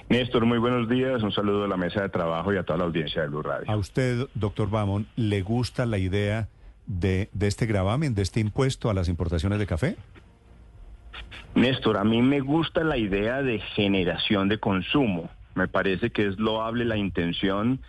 Néstor, 0.10 0.46
muy 0.46 0.58
buenos 0.58 0.90
días. 0.90 1.24
Un 1.24 1.32
saludo 1.32 1.64
a 1.64 1.68
la 1.70 1.78
mesa 1.78 2.02
de 2.02 2.10
trabajo 2.10 2.54
y 2.54 2.58
a 2.58 2.64
toda 2.64 2.80
la 2.80 2.86
audiencia 2.86 3.22
de 3.22 3.30
Blue 3.30 3.44
Radio. 3.44 3.72
¿A 3.72 3.78
usted, 3.78 4.28
doctor 4.34 4.70
Bahamón, 4.70 5.08
le 5.16 5.44
gusta 5.44 5.86
la 5.86 5.98
idea 5.98 6.50
de, 6.88 7.30
de 7.32 7.48
este 7.48 7.68
gravamen, 7.68 8.16
de 8.16 8.22
este 8.22 8.42
impuesto 8.42 8.90
a 8.90 8.94
las 8.94 9.08
importaciones 9.08 9.60
de 9.60 9.66
café? 9.66 9.96
Néstor, 11.56 11.98
a 11.98 12.04
mí 12.04 12.22
me 12.22 12.40
gusta 12.40 12.84
la 12.84 12.98
idea 12.98 13.42
de 13.42 13.60
generación 13.60 14.48
de 14.50 14.60
consumo. 14.60 15.30
Me 15.56 15.68
parece 15.68 16.12
que 16.12 16.28
es 16.28 16.38
loable 16.38 16.86
la 16.86 16.98
intención 16.98 17.80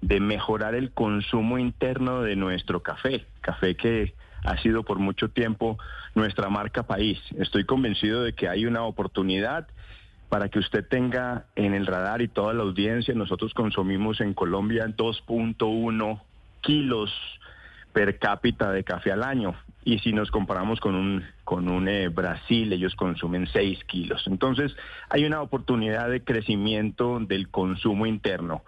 de 0.00 0.18
mejorar 0.18 0.74
el 0.74 0.90
consumo 0.90 1.58
interno 1.58 2.22
de 2.22 2.34
nuestro 2.34 2.82
café, 2.82 3.24
café 3.40 3.76
que 3.76 4.14
ha 4.44 4.56
sido 4.58 4.82
por 4.82 4.98
mucho 4.98 5.28
tiempo 5.28 5.78
nuestra 6.14 6.48
marca 6.48 6.82
país. 6.82 7.20
Estoy 7.38 7.64
convencido 7.64 8.24
de 8.24 8.32
que 8.32 8.48
hay 8.48 8.66
una 8.66 8.82
oportunidad 8.82 9.68
para 10.28 10.48
que 10.48 10.58
usted 10.58 10.86
tenga 10.88 11.44
en 11.56 11.74
el 11.74 11.86
radar 11.86 12.22
y 12.22 12.28
toda 12.28 12.54
la 12.54 12.62
audiencia, 12.62 13.14
nosotros 13.14 13.52
consumimos 13.54 14.20
en 14.20 14.32
Colombia 14.32 14.86
2.1 14.86 16.20
kilos 16.62 17.12
per 17.92 18.18
cápita 18.18 18.72
de 18.72 18.82
café 18.82 19.12
al 19.12 19.22
año. 19.22 19.54
Y 19.84 19.98
si 19.98 20.12
nos 20.12 20.30
comparamos 20.30 20.80
con 20.80 20.94
un, 20.94 21.24
con 21.44 21.68
un 21.68 21.88
eh, 21.88 22.08
Brasil, 22.08 22.72
ellos 22.72 22.94
consumen 22.94 23.48
6 23.52 23.84
kilos. 23.84 24.24
Entonces, 24.26 24.76
hay 25.10 25.24
una 25.24 25.42
oportunidad 25.42 26.08
de 26.08 26.22
crecimiento 26.22 27.18
del 27.20 27.48
consumo 27.48 28.06
interno. 28.06 28.62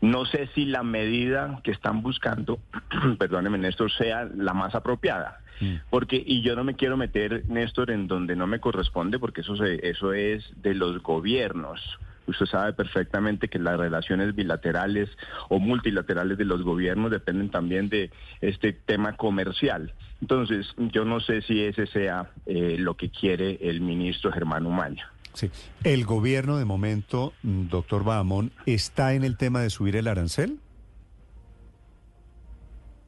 No 0.00 0.26
sé 0.26 0.48
si 0.54 0.66
la 0.66 0.82
medida 0.82 1.60
que 1.62 1.70
están 1.70 2.02
buscando, 2.02 2.58
perdónenme 3.18 3.58
Néstor, 3.58 3.92
sea 3.92 4.24
la 4.24 4.54
más 4.54 4.74
apropiada. 4.74 5.38
Mm. 5.60 5.76
Porque, 5.88 6.22
y 6.24 6.42
yo 6.42 6.54
no 6.54 6.64
me 6.64 6.74
quiero 6.74 6.96
meter, 6.96 7.44
Néstor, 7.48 7.90
en 7.90 8.06
donde 8.06 8.36
no 8.36 8.46
me 8.46 8.60
corresponde, 8.60 9.18
porque 9.18 9.40
eso, 9.40 9.56
se, 9.56 9.88
eso 9.88 10.12
es 10.12 10.44
de 10.62 10.74
los 10.74 11.02
gobiernos. 11.02 11.80
Usted 12.26 12.46
sabe 12.46 12.72
perfectamente 12.72 13.48
que 13.48 13.58
las 13.58 13.78
relaciones 13.78 14.34
bilaterales 14.34 15.08
o 15.48 15.58
multilaterales 15.58 16.38
de 16.38 16.44
los 16.44 16.62
gobiernos 16.62 17.10
dependen 17.10 17.50
también 17.50 17.88
de 17.88 18.10
este 18.40 18.72
tema 18.72 19.16
comercial. 19.16 19.94
Entonces, 20.20 20.66
yo 20.76 21.04
no 21.04 21.20
sé 21.20 21.42
si 21.42 21.62
ese 21.62 21.86
sea 21.86 22.30
eh, 22.46 22.76
lo 22.78 22.94
que 22.94 23.10
quiere 23.10 23.58
el 23.60 23.80
ministro 23.80 24.32
Germán 24.32 24.66
Umaña. 24.66 25.10
Sí. 25.34 25.50
¿El 25.84 26.04
gobierno 26.06 26.56
de 26.56 26.64
momento, 26.64 27.34
mm, 27.42 27.68
doctor 27.68 28.04
Bahamón, 28.04 28.52
está 28.64 29.12
en 29.14 29.22
el 29.22 29.36
tema 29.36 29.60
de 29.60 29.70
subir 29.70 29.96
el 29.96 30.08
arancel? 30.08 30.58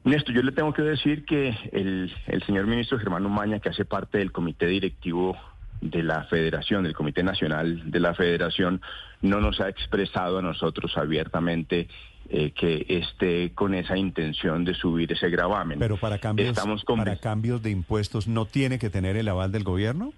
Néstor, 0.03 0.33
yo 0.33 0.41
le 0.43 0.51
tengo 0.51 0.73
que 0.73 0.81
decir 0.81 1.25
que 1.25 1.49
el, 1.71 2.13
el 2.27 2.43
señor 2.43 2.67
ministro 2.67 2.99
Germán 2.99 3.25
Umaña, 3.25 3.59
que 3.59 3.69
hace 3.69 3.83
parte 3.83 4.19
del 4.19 4.31
comité 4.31 4.67
directivo 4.67 5.35
de 5.81 6.03
la 6.03 6.23
Federación, 6.25 6.83
del 6.83 6.93
Comité 6.93 7.23
Nacional 7.23 7.89
de 7.89 7.99
la 7.99 8.13
Federación, 8.13 8.81
no 9.21 9.39
nos 9.39 9.59
ha 9.61 9.69
expresado 9.69 10.39
a 10.39 10.41
nosotros 10.41 10.97
abiertamente 10.97 11.87
eh, 12.29 12.51
que 12.51 12.85
esté 12.89 13.51
con 13.55 13.73
esa 13.73 13.97
intención 13.97 14.63
de 14.65 14.73
subir 14.75 15.11
ese 15.11 15.29
gravamen. 15.29 15.79
Pero 15.79 15.97
para 15.97 16.19
cambios, 16.19 16.49
Estamos 16.49 16.83
para 16.85 17.15
cambios 17.15 17.63
de 17.63 17.71
impuestos 17.71 18.27
no 18.27 18.45
tiene 18.45 18.77
que 18.77 18.89
tener 18.89 19.15
el 19.17 19.27
aval 19.29 19.51
del 19.51 19.63
gobierno. 19.63 20.13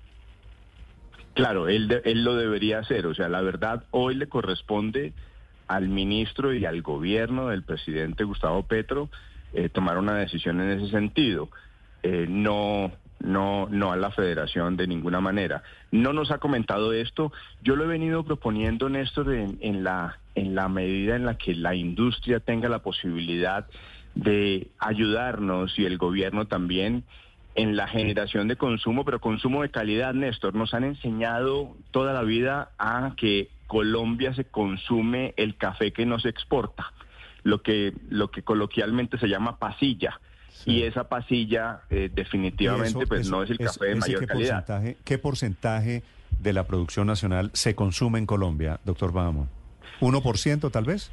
Claro, 1.33 1.69
él, 1.69 1.87
de- 1.87 2.01
él 2.05 2.23
lo 2.23 2.35
debería 2.35 2.79
hacer. 2.79 3.05
O 3.07 3.13
sea, 3.15 3.29
la 3.29 3.41
verdad, 3.41 3.83
hoy 3.91 4.15
le 4.15 4.27
corresponde 4.27 5.13
al 5.67 5.87
ministro 5.87 6.53
y 6.53 6.65
al 6.65 6.81
gobierno 6.81 7.47
del 7.47 7.63
presidente 7.63 8.25
Gustavo 8.25 8.63
Petro 8.63 9.09
eh, 9.53 9.69
tomar 9.69 9.97
una 9.97 10.15
decisión 10.15 10.59
en 10.59 10.79
ese 10.81 10.91
sentido. 10.91 11.49
Eh, 12.03 12.25
no, 12.27 12.91
no, 13.23 13.67
no 13.69 13.91
a 13.91 13.97
la 13.97 14.11
federación 14.11 14.77
de 14.77 14.87
ninguna 14.87 15.21
manera. 15.21 15.63
No 15.91 16.13
nos 16.13 16.31
ha 16.31 16.37
comentado 16.37 16.93
esto. 16.93 17.31
Yo 17.63 17.75
lo 17.75 17.85
he 17.85 17.87
venido 17.87 18.23
proponiendo, 18.23 18.89
Néstor, 18.89 19.33
en, 19.33 19.57
en 19.61 19.83
la, 19.83 20.17
en 20.35 20.55
la 20.55 20.69
medida 20.69 21.15
en 21.15 21.25
la 21.25 21.37
que 21.37 21.53
la 21.55 21.75
industria 21.75 22.39
tenga 22.39 22.69
la 22.69 22.79
posibilidad 22.79 23.67
de 24.15 24.67
ayudarnos 24.79 25.77
y 25.79 25.85
el 25.85 25.97
gobierno 25.97 26.45
también 26.45 27.03
en 27.55 27.75
la 27.75 27.87
generación 27.87 28.47
de 28.47 28.55
consumo, 28.55 29.03
pero 29.03 29.19
consumo 29.19 29.61
de 29.61 29.69
calidad, 29.69 30.13
Néstor. 30.13 30.55
Nos 30.55 30.73
han 30.73 30.83
enseñado 30.83 31.75
toda 31.91 32.13
la 32.13 32.23
vida 32.23 32.71
a 32.77 33.13
que 33.17 33.49
Colombia 33.67 34.33
se 34.33 34.45
consume 34.45 35.33
el 35.37 35.55
café 35.55 35.91
que 35.91 36.05
no 36.05 36.19
se 36.19 36.29
exporta, 36.29 36.91
lo 37.43 37.61
que, 37.61 37.93
lo 38.09 38.31
que 38.31 38.43
coloquialmente 38.43 39.17
se 39.17 39.27
llama 39.27 39.57
pasilla. 39.59 40.19
Y 40.65 40.83
esa 40.83 41.05
pasilla 41.09 41.81
eh, 41.89 42.09
definitivamente 42.13 42.89
eso- 42.99 43.07
pues 43.07 43.21
eso- 43.21 43.31
no 43.31 43.43
es 43.43 43.49
el 43.49 43.57
eso- 43.59 43.73
café 43.79 43.85
de 43.89 43.95
mayor 43.95 44.19
qué 44.21 44.27
calidad. 44.27 44.65
Porcentaje, 44.65 44.97
¿Qué 45.03 45.17
porcentaje 45.17 46.03
de 46.39 46.53
la 46.53 46.65
producción 46.65 47.07
nacional 47.07 47.49
se 47.53 47.75
consume 47.75 48.19
en 48.19 48.25
Colombia, 48.25 48.79
doctor 48.85 49.11
Bahamón? 49.11 49.49
¿1% 49.99 50.71
tal 50.71 50.85
vez? 50.85 51.11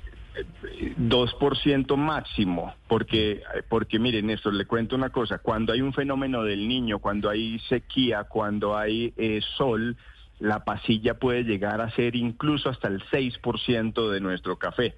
2% 0.96 1.96
máximo, 1.96 2.74
porque, 2.88 3.42
porque 3.68 3.98
miren, 3.98 4.26
Néstor, 4.26 4.54
le 4.54 4.66
cuento 4.66 4.96
una 4.96 5.10
cosa, 5.10 5.38
cuando 5.38 5.72
hay 5.72 5.80
un 5.82 5.92
fenómeno 5.92 6.42
del 6.44 6.68
niño, 6.68 6.98
cuando 6.98 7.28
hay 7.28 7.58
sequía, 7.68 8.24
cuando 8.24 8.76
hay 8.76 9.12
eh, 9.16 9.40
sol, 9.56 9.96
la 10.38 10.64
pasilla 10.64 11.14
puede 11.14 11.42
llegar 11.44 11.80
a 11.80 11.90
ser 11.90 12.14
incluso 12.14 12.70
hasta 12.70 12.88
el 12.88 13.02
6% 13.10 14.10
de 14.10 14.20
nuestro 14.20 14.56
café. 14.58 14.96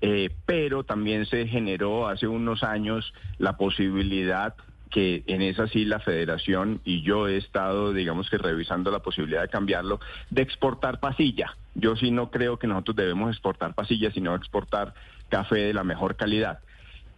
Eh, 0.00 0.30
pero 0.44 0.84
también 0.84 1.26
se 1.26 1.46
generó 1.46 2.06
hace 2.06 2.26
unos 2.26 2.62
años 2.62 3.14
la 3.38 3.56
posibilidad 3.56 4.54
que 4.90 5.24
en 5.26 5.42
esa 5.42 5.66
sí 5.68 5.84
la 5.84 6.00
federación 6.00 6.80
y 6.84 7.02
yo 7.02 7.28
he 7.28 7.36
estado, 7.36 7.92
digamos 7.92 8.30
que 8.30 8.38
revisando 8.38 8.90
la 8.90 9.00
posibilidad 9.00 9.42
de 9.42 9.48
cambiarlo, 9.48 10.00
de 10.30 10.42
exportar 10.42 11.00
pasilla. 11.00 11.56
Yo 11.74 11.96
sí 11.96 12.10
no 12.10 12.30
creo 12.30 12.58
que 12.58 12.66
nosotros 12.66 12.96
debemos 12.96 13.30
exportar 13.30 13.74
pasilla, 13.74 14.10
sino 14.10 14.34
exportar 14.34 14.94
café 15.28 15.56
de 15.56 15.74
la 15.74 15.84
mejor 15.84 16.16
calidad. 16.16 16.60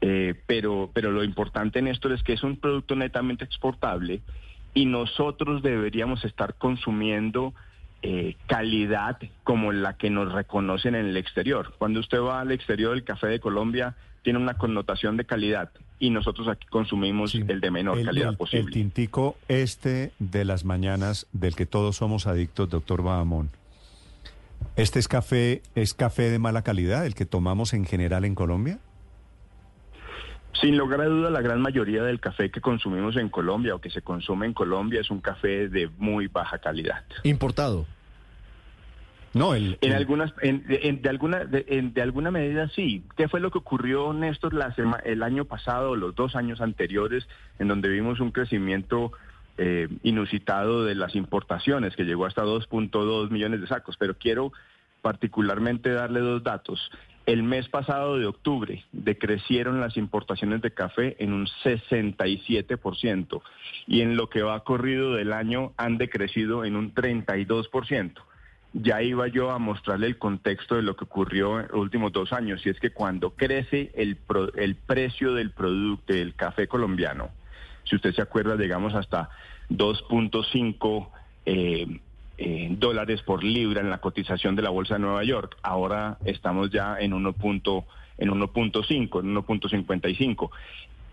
Eh, 0.00 0.34
pero, 0.46 0.90
pero 0.94 1.10
lo 1.10 1.24
importante 1.24 1.80
en 1.80 1.88
esto 1.88 2.12
es 2.12 2.22
que 2.22 2.32
es 2.32 2.42
un 2.42 2.56
producto 2.58 2.94
netamente 2.94 3.44
exportable 3.44 4.22
y 4.74 4.86
nosotros 4.86 5.62
deberíamos 5.62 6.24
estar 6.24 6.54
consumiendo 6.54 7.52
eh, 8.02 8.36
calidad 8.46 9.18
como 9.44 9.72
la 9.72 9.96
que 9.96 10.10
nos 10.10 10.32
reconocen 10.32 10.94
en 10.94 11.06
el 11.06 11.16
exterior. 11.16 11.74
Cuando 11.78 12.00
usted 12.00 12.20
va 12.20 12.40
al 12.40 12.52
exterior, 12.52 12.94
el 12.96 13.04
café 13.04 13.26
de 13.28 13.40
Colombia 13.40 13.96
tiene 14.22 14.38
una 14.38 14.54
connotación 14.54 15.16
de 15.16 15.24
calidad 15.24 15.70
y 15.98 16.10
nosotros 16.10 16.48
aquí 16.48 16.66
consumimos 16.68 17.34
el 17.34 17.60
de 17.60 17.70
menor 17.70 17.98
El, 17.98 18.06
calidad 18.06 18.30
el- 18.30 18.36
posible. 18.36 18.66
el 18.66 18.72
tintico 18.72 19.36
este 19.48 20.12
de 20.18 20.44
las 20.44 20.64
mañanas 20.64 21.26
del 21.32 21.56
que 21.56 21.66
todos 21.66 21.96
somos 21.96 22.26
adictos, 22.26 22.68
doctor 22.68 23.02
Bahamón. 23.02 23.50
¿Este 24.76 24.98
es 24.98 25.08
café, 25.08 25.62
es 25.74 25.94
café 25.94 26.30
de 26.30 26.38
mala 26.38 26.62
calidad, 26.62 27.04
el 27.06 27.14
que 27.14 27.26
tomamos 27.26 27.74
en 27.74 27.84
general 27.84 28.24
en 28.24 28.34
Colombia? 28.34 28.78
Sin 30.54 30.76
lugar 30.76 31.00
a 31.02 31.06
duda, 31.06 31.30
la 31.30 31.40
gran 31.40 31.60
mayoría 31.60 32.02
del 32.02 32.18
café 32.20 32.50
que 32.50 32.60
consumimos 32.60 33.16
en 33.16 33.28
Colombia 33.28 33.74
o 33.74 33.80
que 33.80 33.90
se 33.90 34.02
consume 34.02 34.46
en 34.46 34.54
Colombia 34.54 35.00
es 35.00 35.10
un 35.10 35.20
café 35.20 35.68
de 35.68 35.88
muy 35.98 36.26
baja 36.26 36.58
calidad. 36.58 37.04
Importado. 37.22 37.86
No, 39.34 39.54
el, 39.54 39.76
En 39.82 39.92
algunas, 39.92 40.32
en- 40.40 40.64
en- 40.68 41.02
de 41.02 41.08
alguna, 41.10 41.44
de, 41.44 41.64
en- 41.68 41.92
de 41.92 42.02
alguna 42.02 42.30
medida 42.30 42.68
sí. 42.70 43.04
¿Qué 43.16 43.28
fue 43.28 43.40
lo 43.40 43.50
que 43.50 43.58
ocurrió, 43.58 44.12
Néstor, 44.14 44.54
la 44.54 44.74
sema- 44.74 45.00
el 45.04 45.22
año 45.22 45.44
pasado, 45.44 45.94
los 45.96 46.14
dos 46.14 46.34
años 46.34 46.60
anteriores, 46.62 47.28
en 47.58 47.68
donde 47.68 47.88
vimos 47.90 48.18
un 48.20 48.30
crecimiento 48.32 49.12
eh, 49.58 49.88
inusitado 50.02 50.84
de 50.84 50.94
las 50.94 51.14
importaciones, 51.14 51.94
que 51.94 52.04
llegó 52.04 52.24
hasta 52.26 52.42
2.2 52.42 53.30
millones 53.30 53.60
de 53.60 53.66
sacos? 53.66 53.96
Pero 53.98 54.14
quiero 54.16 54.52
particularmente 55.02 55.90
darle 55.92 56.20
dos 56.20 56.42
datos. 56.42 56.90
El 57.28 57.42
mes 57.42 57.68
pasado 57.68 58.18
de 58.18 58.24
octubre 58.24 58.86
decrecieron 58.90 59.82
las 59.82 59.98
importaciones 59.98 60.62
de 60.62 60.70
café 60.70 61.14
en 61.22 61.34
un 61.34 61.46
67% 61.62 63.42
y 63.86 64.00
en 64.00 64.16
lo 64.16 64.30
que 64.30 64.40
va 64.40 64.64
corrido 64.64 65.12
del 65.12 65.34
año 65.34 65.74
han 65.76 65.98
decrecido 65.98 66.64
en 66.64 66.74
un 66.74 66.94
32%. 66.94 68.14
Ya 68.72 69.02
iba 69.02 69.28
yo 69.28 69.50
a 69.50 69.58
mostrarle 69.58 70.06
el 70.06 70.16
contexto 70.16 70.76
de 70.76 70.82
lo 70.82 70.96
que 70.96 71.04
ocurrió 71.04 71.60
en 71.60 71.66
los 71.66 71.76
últimos 71.76 72.12
dos 72.12 72.32
años, 72.32 72.64
y 72.64 72.70
es 72.70 72.80
que 72.80 72.92
cuando 72.92 73.28
crece 73.32 73.92
el, 73.94 74.16
precio 74.86 75.34
del 75.34 75.50
producto, 75.50 76.14
del 76.14 76.34
café 76.34 76.66
colombiano, 76.66 77.28
si 77.84 77.96
usted 77.96 78.14
se 78.14 78.22
acuerda, 78.22 78.56
llegamos 78.56 78.94
hasta 78.94 79.28
2.5 79.68 81.08
eh, 81.44 82.00
eh, 82.38 82.68
dólares 82.70 83.22
por 83.22 83.42
libra 83.44 83.80
en 83.80 83.90
la 83.90 83.98
cotización 83.98 84.56
de 84.56 84.62
la 84.62 84.70
Bolsa 84.70 84.94
de 84.94 85.00
Nueva 85.00 85.24
York. 85.24 85.56
Ahora 85.62 86.18
estamos 86.24 86.70
ya 86.70 86.96
en 86.98 87.12
1. 87.12 87.32
punto- 87.34 87.84
en 88.16 88.30
1.5, 88.30 89.20
en 89.20 89.34
1.55 89.34 90.50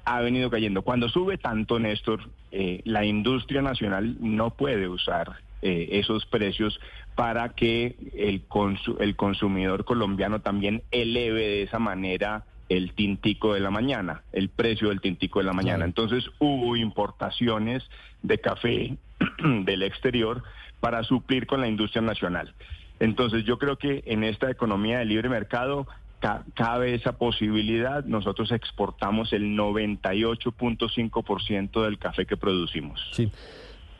ha 0.05 0.21
venido 0.21 0.49
cayendo. 0.51 0.83
Cuando 0.83 1.09
sube 1.09 1.37
tanto, 1.37 1.79
Néstor, 1.79 2.29
eh, 2.51 2.81
la 2.85 3.05
industria 3.05 3.61
nacional 3.63 4.17
no 4.19 4.51
puede 4.51 4.87
usar 4.87 5.33
eh, 5.63 5.89
esos 5.93 6.25
precios 6.27 6.79
para 7.15 7.49
que 7.49 7.95
el, 8.15 8.47
consu- 8.47 8.97
el 8.99 9.15
consumidor 9.15 9.83
colombiano 9.85 10.41
también 10.41 10.83
eleve 10.91 11.41
de 11.41 11.63
esa 11.63 11.79
manera 11.79 12.43
el 12.69 12.93
tintico 12.93 13.53
de 13.53 13.59
la 13.61 13.71
mañana, 13.71 14.21
el 14.31 14.49
precio 14.49 14.89
del 14.89 15.01
tintico 15.01 15.39
de 15.39 15.45
la 15.45 15.53
mañana. 15.53 15.85
Entonces 15.85 16.23
hubo 16.39 16.75
importaciones 16.75 17.83
de 18.21 18.37
café 18.39 18.97
del 19.63 19.83
exterior 19.83 20.43
para 20.85 21.03
suplir 21.03 21.47
con 21.47 21.61
la 21.61 21.67
industria 21.67 22.03
nacional. 22.03 22.53
Entonces 22.99 23.43
yo 23.43 23.57
creo 23.57 23.75
que 23.79 24.03
en 24.05 24.23
esta 24.23 24.51
economía 24.51 24.99
de 24.99 25.05
libre 25.05 25.29
mercado 25.29 25.87
ca- 26.19 26.43
cabe 26.53 26.93
esa 26.93 27.13
posibilidad. 27.17 28.05
Nosotros 28.05 28.51
exportamos 28.51 29.33
el 29.33 29.57
98.5% 29.57 31.83
del 31.83 31.97
café 31.97 32.27
que 32.27 32.37
producimos. 32.37 33.01
Sí. 33.13 33.31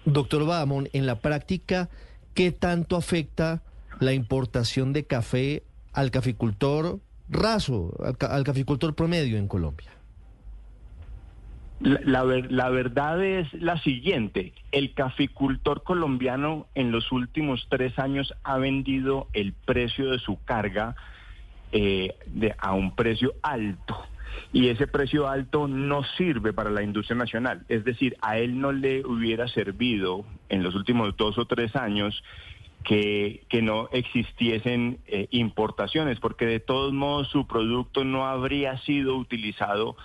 Doctor 0.05 0.45
Bahamón, 0.45 0.87
en 0.93 1.07
la 1.07 1.15
práctica, 1.21 1.89
¿qué 2.35 2.51
tanto 2.51 2.97
afecta 2.97 3.63
la 3.99 4.13
importación 4.13 4.93
de 4.93 5.05
café 5.05 5.63
al 5.91 6.11
caficultor 6.11 6.99
raso, 7.29 7.95
al, 8.05 8.15
al 8.29 8.43
caficultor 8.43 8.93
promedio 8.93 9.39
en 9.39 9.47
Colombia? 9.47 9.89
La, 11.79 11.99
la 12.23 12.23
la 12.49 12.69
verdad 12.69 13.23
es 13.23 13.51
la 13.53 13.77
siguiente, 13.79 14.53
el 14.71 14.93
caficultor 14.93 15.83
colombiano 15.83 16.67
en 16.73 16.91
los 16.91 17.11
últimos 17.11 17.67
tres 17.69 17.99
años 17.99 18.33
ha 18.43 18.57
vendido 18.57 19.27
el 19.33 19.53
precio 19.53 20.11
de 20.11 20.19
su 20.19 20.41
carga 20.45 20.95
eh, 21.73 22.15
de- 22.27 22.55
a 22.57 22.73
un 22.73 22.95
precio 22.95 23.33
alto. 23.43 23.97
Y 24.53 24.67
ese 24.69 24.87
precio 24.87 25.27
alto 25.27 25.67
no 25.67 26.03
sirve 26.17 26.53
para 26.53 26.69
la 26.69 26.81
industria 26.83 27.17
nacional. 27.17 27.65
Es 27.67 27.83
decir, 27.83 28.15
a 28.21 28.37
él 28.37 28.59
no 28.59 28.71
le 28.71 29.05
hubiera 29.05 29.47
servido 29.49 30.25
en 30.49 30.63
los 30.63 30.75
últimos 30.75 31.15
dos 31.17 31.37
o 31.37 31.45
tres 31.45 31.75
años 31.75 32.23
que, 32.83 33.43
que 33.49 33.61
no 33.61 33.89
existiesen 33.91 34.99
eh, 35.07 35.27
importaciones, 35.31 36.19
porque 36.19 36.45
de 36.45 36.59
todos 36.59 36.93
modos 36.93 37.27
su 37.29 37.47
producto 37.47 38.03
no 38.05 38.25
habría 38.27 38.77
sido 38.79 39.17
utilizado 39.17 39.97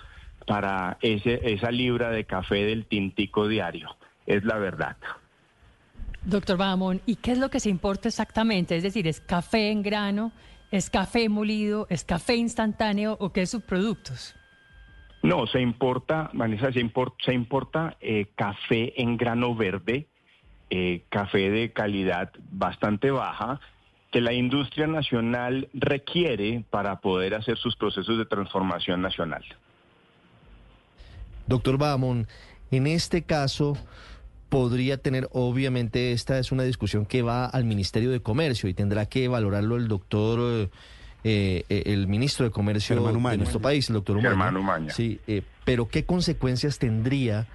para 0.45 0.97
ese, 1.01 1.39
esa 1.53 1.71
libra 1.71 2.09
de 2.09 2.25
café 2.25 2.65
del 2.65 2.85
tintico 2.85 3.47
diario. 3.47 3.95
Es 4.25 4.43
la 4.43 4.57
verdad. 4.57 4.97
Doctor 6.23 6.57
Bahamón, 6.57 7.01
¿y 7.05 7.15
qué 7.15 7.31
es 7.31 7.39
lo 7.39 7.49
que 7.49 7.59
se 7.59 7.69
importa 7.69 8.07
exactamente? 8.07 8.75
Es 8.75 8.83
decir, 8.83 9.07
¿es 9.07 9.19
café 9.19 9.71
en 9.71 9.81
grano, 9.81 10.31
es 10.71 10.89
café 10.89 11.27
molido, 11.29 11.87
es 11.89 12.03
café 12.03 12.35
instantáneo 12.35 13.17
o 13.19 13.31
qué 13.31 13.45
subproductos? 13.45 14.35
No, 15.23 15.45
se 15.47 15.61
importa, 15.61 16.29
Vanessa, 16.33 16.71
se, 16.71 16.79
impor- 16.83 17.13
se 17.23 17.33
importa 17.33 17.97
eh, 18.01 18.27
café 18.35 18.99
en 19.01 19.17
grano 19.17 19.55
verde, 19.55 20.07
eh, 20.69 21.03
café 21.09 21.49
de 21.49 21.71
calidad 21.71 22.31
bastante 22.51 23.11
baja, 23.11 23.59
que 24.11 24.21
la 24.21 24.33
industria 24.33 24.87
nacional 24.87 25.69
requiere 25.73 26.63
para 26.69 26.99
poder 27.01 27.33
hacer 27.33 27.57
sus 27.57 27.75
procesos 27.75 28.17
de 28.17 28.25
transformación 28.25 29.01
nacional. 29.01 29.43
Doctor 31.51 31.77
Bahamón, 31.77 32.27
en 32.71 32.87
este 32.87 33.23
caso 33.23 33.77
podría 34.49 34.97
tener, 34.97 35.29
obviamente 35.31 36.11
esta 36.11 36.37
es 36.37 36.51
una 36.51 36.63
discusión 36.63 37.05
que 37.05 37.21
va 37.21 37.45
al 37.45 37.63
Ministerio 37.63 38.11
de 38.11 38.21
Comercio 38.21 38.67
y 38.67 38.73
tendrá 38.73 39.05
que 39.05 39.27
valorarlo 39.27 39.77
el 39.77 39.87
doctor, 39.87 40.69
eh, 41.23 41.63
eh, 41.69 41.83
el 41.85 42.07
ministro 42.07 42.45
de 42.45 42.51
Comercio 42.51 43.01
de 43.01 43.37
nuestro 43.37 43.61
país, 43.61 43.87
el 43.89 43.93
doctor 43.93 44.17
Umaña. 44.17 44.29
Germán 44.29 44.57
Umaña. 44.57 44.93
Sí, 44.93 45.19
eh, 45.27 45.43
pero 45.63 45.87
¿qué 45.87 46.03
consecuencias 46.03 46.79
tendría 46.79 47.47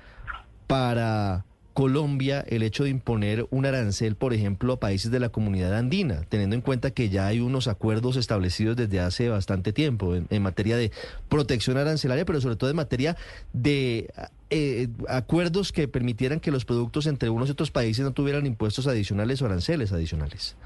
para 0.66 1.44
Colombia 1.76 2.42
el 2.48 2.62
hecho 2.62 2.84
de 2.84 2.90
imponer 2.90 3.46
un 3.50 3.66
arancel, 3.66 4.16
por 4.16 4.32
ejemplo, 4.32 4.72
a 4.72 4.80
países 4.80 5.10
de 5.10 5.20
la 5.20 5.28
comunidad 5.28 5.76
andina, 5.76 6.22
teniendo 6.30 6.56
en 6.56 6.62
cuenta 6.62 6.90
que 6.92 7.10
ya 7.10 7.26
hay 7.26 7.40
unos 7.40 7.68
acuerdos 7.68 8.16
establecidos 8.16 8.76
desde 8.76 8.98
hace 8.98 9.28
bastante 9.28 9.74
tiempo 9.74 10.14
en, 10.14 10.42
materia 10.42 10.78
de 10.78 10.90
protección 11.28 11.76
arancelaria, 11.76 12.24
pero 12.24 12.40
sobre 12.40 12.56
todo 12.56 12.70
en 12.70 12.76
materia 12.76 13.18
de 13.52 14.08
eh, 14.48 14.88
acuerdos 15.06 15.70
que 15.70 15.86
permitieran 15.86 16.40
que 16.40 16.50
los 16.50 16.64
productos 16.64 17.06
entre 17.06 17.28
unos 17.28 17.50
y 17.50 17.52
otros 17.52 17.70
países 17.70 18.02
no 18.06 18.12
tuvieran 18.12 18.46
impuestos 18.46 18.86
adicionales 18.86 19.42
o 19.42 19.44
aranceles 19.44 19.92
adicionales? 19.92 20.56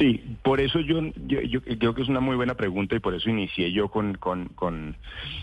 Sí, 0.00 0.38
por 0.42 0.62
eso 0.62 0.80
yo, 0.80 1.02
yo, 1.26 1.60
creo 1.60 1.94
que 1.94 2.00
es 2.00 2.08
una 2.08 2.20
muy 2.20 2.34
buena 2.34 2.54
pregunta 2.54 2.96
y 2.96 3.00
por 3.00 3.14
eso 3.14 3.28
inicié 3.28 3.70
yo 3.70 3.88
con, 3.88 4.14
con, 4.14 4.46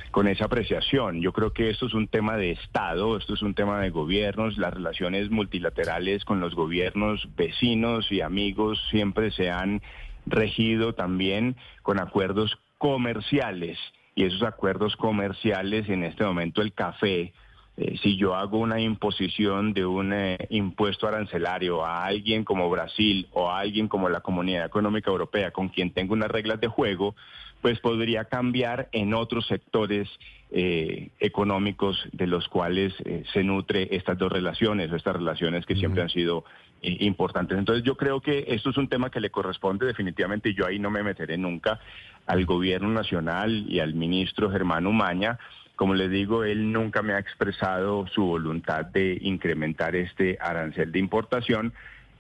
con 0.10 0.27
esa 0.27 0.45
apreciación. 0.45 1.22
Yo 1.22 1.32
creo 1.32 1.53
que 1.53 1.69
esto 1.69 1.86
es 1.86 1.94
un 1.94 2.08
tema 2.08 2.38
de 2.38 2.53
Estado, 2.53 3.18
esto 3.18 3.36
es 3.36 3.44
un 3.44 3.53
tema 3.53 3.80
de 3.82 3.92
gobiernos, 3.92 4.58
las 4.58 4.74
relaciones 4.74 5.30
multilaterales 5.30 6.26
con 6.26 6.40
los 6.40 6.56
gobiernos 6.56 7.30
vecinos 7.36 8.11
y 8.11 8.22
amigos 8.22 8.84
siempre 8.90 9.30
se 9.30 9.52
han 9.52 9.84
regido 10.26 10.95
también 10.95 11.56
con 11.84 12.00
acuerdos 12.00 12.58
comerciales 12.80 13.77
y 14.16 14.24
esos 14.24 14.42
acuerdos 14.42 14.95
comerciales 14.95 15.88
en 15.88 16.03
este 16.03 16.24
momento 16.24 16.64
el 16.64 16.74
café 16.74 17.32
eh, 17.80 17.96
si 18.02 18.18
yo 18.18 18.34
hago 18.34 18.58
una 18.58 18.80
imposición 18.80 19.72
de 19.72 19.86
un 19.86 20.12
eh, 20.12 20.38
impuesto 20.50 21.08
arancelario 21.08 21.86
a 21.86 22.06
alguien 22.06 22.44
como 22.44 22.68
Brasil 22.72 23.28
o 23.34 23.52
a 23.52 23.60
alguien 23.60 23.88
como 23.88 24.10
la 24.10 24.22
Comunidad 24.22 24.66
Económica 24.66 25.12
Europea, 25.12 25.52
con 25.52 25.70
quien 25.70 25.92
tengo 25.92 26.14
unas 26.14 26.32
reglas 26.32 26.60
de 26.60 26.70
juego, 26.70 27.16
pues 27.62 27.80
podría 27.80 28.26
cambiar 28.26 28.90
en 28.94 29.14
otros 29.14 29.46
sectores 29.46 30.10
eh, 30.50 31.10
económicos 31.20 32.04
de 32.14 32.26
los 32.26 32.48
cuales 32.48 32.94
se 33.34 33.44
nutre 33.44 33.90
estas 33.92 34.18
dos 34.18 34.32
relaciones 34.32 34.92
o 34.92 34.96
estas 34.96 35.16
relaciones 35.16 35.66
que 35.66 35.76
siempre 35.76 36.02
han 36.02 36.10
sido 36.10 36.46
importantes. 36.82 37.58
Entonces 37.58 37.84
yo 37.84 37.96
creo 37.96 38.22
que 38.22 38.46
esto 38.48 38.70
es 38.70 38.78
un 38.78 38.88
tema 38.88 39.10
que 39.10 39.20
le 39.20 39.32
corresponde 39.32 39.86
definitivamente 39.86 40.50
y 40.50 40.56
yo 40.56 40.66
ahí 40.66 40.80
no 40.80 40.92
me 40.92 41.04
meteré 41.04 41.38
nunca 41.38 41.80
al 42.28 42.46
gobierno 42.46 42.90
nacional 42.90 43.66
y 43.68 43.80
al 43.80 43.94
ministro 43.94 44.50
Germán 44.52 44.86
Umaña. 44.86 45.38
Como 45.78 45.94
les 45.94 46.10
digo, 46.10 46.44
él 46.44 46.72
nunca 46.72 47.04
me 47.04 47.14
ha 47.14 47.20
expresado 47.20 48.08
su 48.08 48.26
voluntad 48.26 48.86
de 48.86 49.20
incrementar 49.22 49.96
este 49.96 50.40
arancel 50.42 50.92
de 50.92 50.98
importación, 50.98 51.72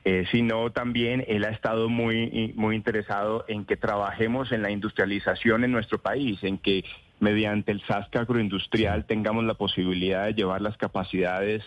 eh, 0.05 0.25
sino 0.31 0.71
también 0.71 1.25
él 1.27 1.43
ha 1.43 1.49
estado 1.49 1.89
muy, 1.89 2.53
muy 2.55 2.75
interesado 2.75 3.45
en 3.47 3.65
que 3.65 3.75
trabajemos 3.75 4.51
en 4.51 4.61
la 4.61 4.69
industrialización 4.69 5.63
en 5.63 5.71
nuestro 5.71 5.97
país, 5.97 6.37
en 6.43 6.59
que 6.59 6.85
mediante 7.19 7.71
el 7.71 7.81
SASCA 7.81 8.21
agroindustrial 8.21 9.05
tengamos 9.05 9.43
la 9.43 9.55
posibilidad 9.55 10.25
de 10.25 10.35
llevar 10.35 10.61
las 10.61 10.77
capacidades 10.77 11.63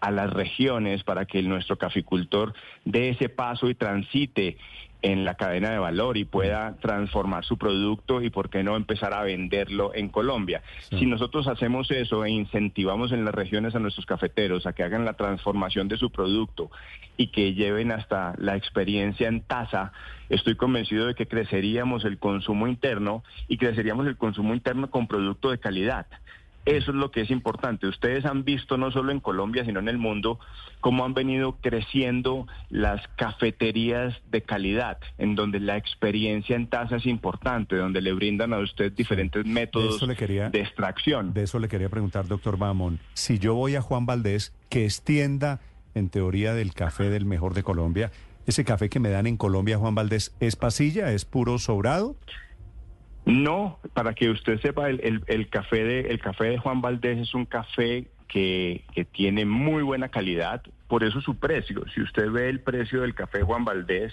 a 0.00 0.10
las 0.10 0.32
regiones 0.32 1.04
para 1.04 1.26
que 1.26 1.42
nuestro 1.42 1.76
caficultor 1.76 2.54
dé 2.86 3.10
ese 3.10 3.28
paso 3.28 3.68
y 3.68 3.74
transite 3.74 4.56
en 5.04 5.26
la 5.26 5.34
cadena 5.34 5.70
de 5.70 5.78
valor 5.78 6.16
y 6.16 6.24
pueda 6.24 6.76
transformar 6.80 7.44
su 7.44 7.58
producto 7.58 8.22
y 8.22 8.30
por 8.30 8.48
qué 8.48 8.64
no 8.64 8.74
empezar 8.74 9.12
a 9.12 9.22
venderlo 9.22 9.94
en 9.94 10.08
Colombia. 10.08 10.62
Si 10.88 11.04
nosotros 11.04 11.46
hacemos 11.46 11.90
eso 11.90 12.24
e 12.24 12.30
incentivamos 12.30 13.12
en 13.12 13.26
las 13.26 13.34
regiones 13.34 13.74
a 13.74 13.80
nuestros 13.80 14.06
cafeteros 14.06 14.66
a 14.66 14.72
que 14.72 14.82
hagan 14.82 15.04
la 15.04 15.12
transformación 15.12 15.88
de 15.88 15.98
su 15.98 16.10
producto 16.10 16.70
y 17.18 17.26
que 17.26 17.52
lleven 17.52 17.92
hasta 17.92 18.34
la 18.38 18.56
experiencia 18.56 19.28
en 19.28 19.42
tasa, 19.42 19.92
estoy 20.30 20.56
convencido 20.56 21.06
de 21.06 21.14
que 21.14 21.28
creceríamos 21.28 22.06
el 22.06 22.18
consumo 22.18 22.66
interno 22.66 23.22
y 23.46 23.58
creceríamos 23.58 24.06
el 24.06 24.16
consumo 24.16 24.54
interno 24.54 24.88
con 24.88 25.06
producto 25.06 25.50
de 25.50 25.58
calidad. 25.58 26.06
Eso 26.64 26.90
es 26.92 26.96
lo 26.96 27.10
que 27.10 27.20
es 27.20 27.30
importante. 27.30 27.86
Ustedes 27.86 28.24
han 28.24 28.44
visto 28.44 28.78
no 28.78 28.90
solo 28.90 29.12
en 29.12 29.20
Colombia, 29.20 29.64
sino 29.64 29.80
en 29.80 29.88
el 29.88 29.98
mundo, 29.98 30.38
cómo 30.80 31.04
han 31.04 31.12
venido 31.12 31.58
creciendo 31.60 32.46
las 32.70 33.06
cafeterías 33.16 34.14
de 34.30 34.42
calidad, 34.42 34.98
en 35.18 35.34
donde 35.34 35.60
la 35.60 35.76
experiencia 35.76 36.56
en 36.56 36.66
taza 36.68 36.96
es 36.96 37.06
importante, 37.06 37.76
donde 37.76 38.00
le 38.00 38.12
brindan 38.12 38.52
a 38.54 38.58
usted 38.58 38.92
diferentes 38.92 39.44
métodos 39.44 40.00
le 40.06 40.16
quería- 40.16 40.48
de 40.50 40.60
extracción. 40.60 41.34
De 41.34 41.42
eso 41.42 41.58
le 41.58 41.68
quería 41.68 41.88
preguntar, 41.88 42.26
doctor 42.26 42.56
Bamón. 42.56 42.98
Si 43.14 43.38
yo 43.38 43.54
voy 43.54 43.76
a 43.76 43.82
Juan 43.82 44.06
Valdés, 44.06 44.52
que 44.70 44.84
es 44.86 45.02
tienda, 45.02 45.60
en 45.94 46.08
teoría, 46.08 46.54
del 46.54 46.72
café 46.72 47.10
del 47.10 47.24
mejor 47.26 47.54
de 47.54 47.62
Colombia, 47.62 48.10
¿ese 48.46 48.64
café 48.64 48.88
que 48.88 49.00
me 49.00 49.10
dan 49.10 49.26
en 49.26 49.36
Colombia, 49.36 49.78
Juan 49.78 49.94
Valdés, 49.94 50.34
es 50.40 50.56
pasilla, 50.56 51.12
es 51.12 51.24
puro 51.24 51.58
sobrado? 51.58 52.16
No, 53.26 53.78
para 53.94 54.14
que 54.14 54.28
usted 54.28 54.60
sepa, 54.60 54.90
el, 54.90 55.22
el- 55.26 55.48
café 55.48 55.82
de 55.84 56.00
el 56.00 56.20
café 56.20 56.44
de 56.44 56.58
Juan 56.58 56.82
Valdés 56.82 57.18
es 57.18 57.34
un 57.34 57.46
café 57.46 58.06
que, 58.28 58.84
que 58.94 59.04
tiene 59.04 59.46
muy 59.46 59.82
buena 59.82 60.08
calidad, 60.08 60.62
por 60.88 61.04
eso 61.04 61.20
su 61.20 61.36
precio. 61.36 61.84
Si 61.94 62.02
usted 62.02 62.30
ve 62.30 62.48
el 62.50 62.60
precio 62.60 63.00
del 63.00 63.14
café 63.14 63.42
Juan 63.42 63.64
Valdés 63.64 64.12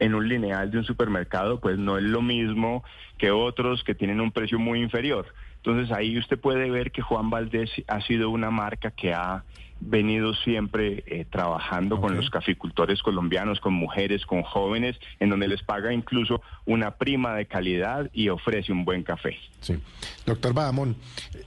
en 0.00 0.14
un 0.14 0.28
lineal 0.28 0.70
de 0.70 0.78
un 0.78 0.84
supermercado, 0.84 1.60
pues 1.60 1.78
no 1.78 1.98
es 1.98 2.04
lo 2.04 2.20
mismo 2.22 2.82
que 3.16 3.30
otros 3.30 3.84
que 3.84 3.94
tienen 3.94 4.20
un 4.20 4.32
precio 4.32 4.58
muy 4.58 4.80
inferior. 4.80 5.26
Entonces 5.56 5.94
ahí 5.94 6.18
usted 6.18 6.38
puede 6.38 6.70
ver 6.70 6.90
que 6.90 7.02
Juan 7.02 7.30
Valdés 7.30 7.70
ha 7.86 8.00
sido 8.02 8.30
una 8.30 8.50
marca 8.50 8.90
que 8.90 9.12
ha 9.12 9.44
venido 9.80 10.34
siempre 10.34 11.04
eh, 11.06 11.24
trabajando 11.30 12.00
con 12.00 12.16
los 12.16 12.30
caficultores 12.30 13.02
colombianos, 13.02 13.60
con 13.60 13.74
mujeres, 13.74 14.26
con 14.26 14.42
jóvenes, 14.42 14.96
en 15.20 15.30
donde 15.30 15.48
les 15.48 15.62
paga 15.62 15.92
incluso 15.92 16.42
una 16.66 16.96
prima 16.96 17.34
de 17.34 17.46
calidad 17.46 18.10
y 18.12 18.28
ofrece 18.28 18.72
un 18.72 18.84
buen 18.84 19.02
café. 19.02 19.36
Sí. 19.60 19.78
Doctor 20.26 20.52
Bahamón, 20.52 20.96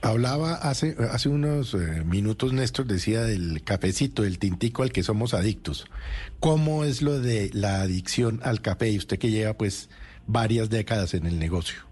hablaba 0.01 0.55
hace, 0.55 0.95
hace 1.11 1.29
unos 1.29 1.73
eh, 1.73 2.03
minutos, 2.05 2.53
Néstor 2.53 2.85
decía 2.85 3.21
del 3.21 3.63
cafecito, 3.63 4.23
del 4.23 4.39
tintico 4.39 4.83
al 4.83 4.91
que 4.91 5.03
somos 5.03 5.33
adictos. 5.33 5.87
¿Cómo 6.39 6.85
es 6.85 7.01
lo 7.01 7.19
de 7.19 7.49
la 7.53 7.81
adicción 7.81 8.39
al 8.43 8.61
café? 8.61 8.89
Y 8.89 8.97
usted 8.97 9.19
que 9.19 9.29
lleva 9.29 9.53
pues 9.53 9.89
varias 10.27 10.69
décadas 10.69 11.13
en 11.13 11.25
el 11.25 11.37
negocio. 11.37 11.90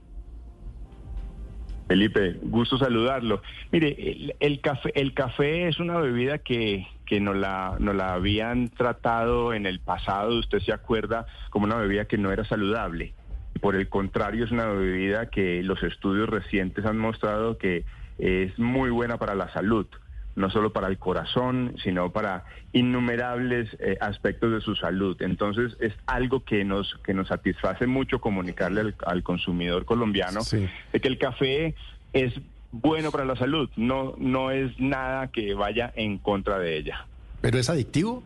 Felipe, 1.90 2.38
gusto 2.44 2.78
saludarlo. 2.78 3.42
Mire, 3.72 4.36
el, 4.40 4.62
café, 4.62 4.92
el 4.94 5.16
café 5.16 5.68
es 5.68 5.80
una 5.80 5.98
bebida 5.98 6.38
que, 6.38 6.86
que 7.08 7.20
nos, 7.20 7.36
la, 7.36 7.78
nos 7.80 7.96
la 7.96 8.14
habían 8.14 8.70
tratado 8.70 9.56
en 9.56 9.66
el 9.66 9.80
pasado, 9.80 10.38
usted 10.38 10.60
se 10.60 10.72
acuerda, 10.72 11.26
como 11.50 11.66
una 11.66 11.78
bebida 11.78 12.06
que 12.06 12.20
no 12.20 12.32
era 12.32 12.46
saludable. 12.46 13.16
Por 13.60 13.76
el 13.76 13.90
contrario, 13.90 14.46
es 14.46 14.52
una 14.52 14.68
bebida 14.68 15.32
que 15.32 15.64
los 15.64 15.82
estudios 15.82 16.30
recientes 16.30 16.86
han 16.86 17.00
mostrado 17.00 17.58
que 17.58 17.86
es 18.20 18.60
muy 18.60 18.92
buena 18.92 19.18
para 19.18 19.34
la 19.34 19.52
salud, 19.52 19.88
no 20.36 20.50
solo 20.50 20.72
para 20.72 20.88
el 20.88 20.98
corazón, 20.98 21.76
sino 21.84 22.12
para 22.12 22.46
innumerables 22.74 23.70
eh, 23.80 23.98
aspectos 24.00 24.52
de 24.52 24.62
su 24.62 24.76
salud. 24.76 25.22
Entonces, 25.22 25.76
es 25.80 25.94
algo 26.06 26.44
que 26.44 26.64
nos, 26.64 26.96
que 27.04 27.14
nos 27.14 27.28
satisface 27.28 27.88
mucho 27.88 28.22
comunicarle 28.22 28.82
al, 28.82 28.96
al 29.06 29.24
consumidor 29.24 29.86
colombiano 29.86 30.42
de 30.52 31.00
que 31.00 31.08
el 31.08 31.18
café 31.18 31.76
es 32.14 32.34
bueno 32.72 33.12
para 33.12 33.26
la 33.26 33.36
salud, 33.36 33.70
no, 33.76 34.14
no 34.18 34.52
es 34.52 34.80
nada 34.80 35.32
que 35.32 35.54
vaya 35.54 35.92
en 35.96 36.18
contra 36.18 36.60
de 36.60 36.78
ella. 36.78 37.06
¿Pero 37.42 37.58
es 37.58 37.70
adictivo? 37.70 38.24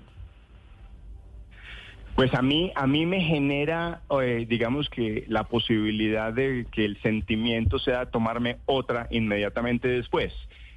Pues 2.15 2.33
a 2.35 2.43
mí, 2.43 2.71
a 2.75 2.85
mí 2.85 3.05
me 3.07 3.21
genera, 3.21 4.01
eh, 4.21 4.45
digamos 4.47 4.87
que 4.89 5.25
la 5.27 5.45
posibilidad 5.45 6.31
de 6.31 6.67
que 6.71 6.85
el 6.85 7.01
sentimiento 7.01 7.79
sea 7.79 8.05
tomarme 8.05 8.57
otra 8.65 9.07
inmediatamente 9.09 9.87
después. 9.87 10.31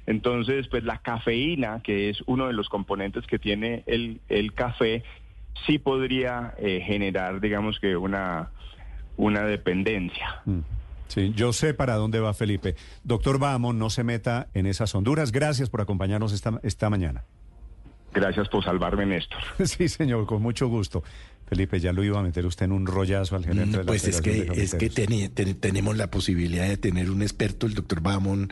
Entonces, 0.07 0.67
pues 0.69 0.83
la 0.83 0.97
cafeína, 0.99 1.81
que 1.83 2.09
es 2.09 2.23
uno 2.25 2.47
de 2.47 2.53
los 2.53 2.69
componentes 2.69 3.27
que 3.27 3.37
tiene 3.37 3.83
el, 3.85 4.19
el 4.29 4.53
café, 4.53 5.03
sí 5.65 5.77
podría 5.77 6.55
eh, 6.57 6.81
generar, 6.85 7.39
digamos 7.41 7.79
que 7.79 7.95
una, 7.97 8.49
una 9.17 9.41
dependencia. 9.43 10.41
Sí, 11.09 11.33
yo 11.35 11.53
sé 11.53 11.73
para 11.73 11.95
dónde 11.95 12.19
va 12.19 12.33
Felipe. 12.33 12.75
Doctor 13.03 13.37
Bamón, 13.37 13.77
no 13.79 13.89
se 13.89 14.03
meta 14.03 14.47
en 14.53 14.65
esas 14.65 14.95
honduras. 14.95 15.31
Gracias 15.31 15.69
por 15.69 15.81
acompañarnos 15.81 16.31
esta, 16.33 16.59
esta 16.63 16.89
mañana. 16.89 17.23
Gracias 18.13 18.47
por 18.49 18.63
salvarme, 18.63 19.05
Néstor. 19.05 19.39
Sí, 19.65 19.89
señor, 19.89 20.25
con 20.25 20.41
mucho 20.41 20.67
gusto. 20.69 21.03
Felipe, 21.47 21.79
ya 21.79 21.93
lo 21.93 22.03
iba 22.03 22.19
a 22.19 22.23
meter 22.23 22.45
usted 22.45 22.65
en 22.65 22.71
un 22.73 22.85
rollazo 22.87 23.35
al 23.35 23.45
gerente 23.45 23.77
de 23.77 23.83
la 23.83 23.87
Pues 23.87 24.05
es 24.07 24.21
que, 24.21 24.49
es 24.53 24.75
que 24.75 24.89
teni- 24.91 25.29
ten- 25.33 25.55
tenemos 25.55 25.95
la 25.95 26.07
posibilidad 26.11 26.67
de 26.67 26.75
tener 26.77 27.09
un 27.09 27.21
experto, 27.21 27.67
el 27.67 27.73
doctor 27.73 28.01
Bahamón. 28.01 28.51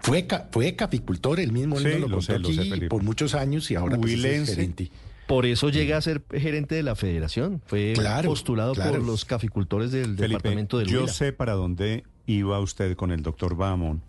Fue, 0.00 0.26
fue 0.52 0.76
caficultor, 0.76 1.40
él 1.40 1.52
mismo 1.52 1.76
él 1.78 1.82
Sí, 1.84 1.88
lo 1.98 2.08
lo 2.08 2.16
contó 2.18 2.38
lo 2.38 2.48
aquí 2.48 2.80
por 2.88 3.02
muchos 3.02 3.34
años 3.34 3.70
y 3.70 3.74
ahora 3.74 3.96
pues, 3.96 4.12
es 4.24 4.48
gerente. 4.50 4.90
Por 5.26 5.44
eso 5.44 5.68
llega 5.70 5.96
a 5.96 6.00
ser 6.00 6.22
gerente 6.32 6.74
de 6.74 6.82
la 6.82 6.94
federación. 6.94 7.60
Fue 7.66 7.92
Claro, 7.94 8.28
postulado 8.30 8.74
claro. 8.74 8.92
por 8.92 9.02
los 9.02 9.24
caficultores 9.24 9.90
del 9.92 10.04
Felipe, 10.16 10.28
departamento 10.28 10.78
del 10.78 10.88
yo 10.88 11.00
Huila. 11.00 11.12
sé 11.12 11.32
para 11.32 11.52
dónde 11.52 12.04
iba 12.26 12.58
usted 12.60 12.96
con 12.96 13.10
el 13.12 13.22
doctor 13.22 13.56
Bamón. 13.56 14.02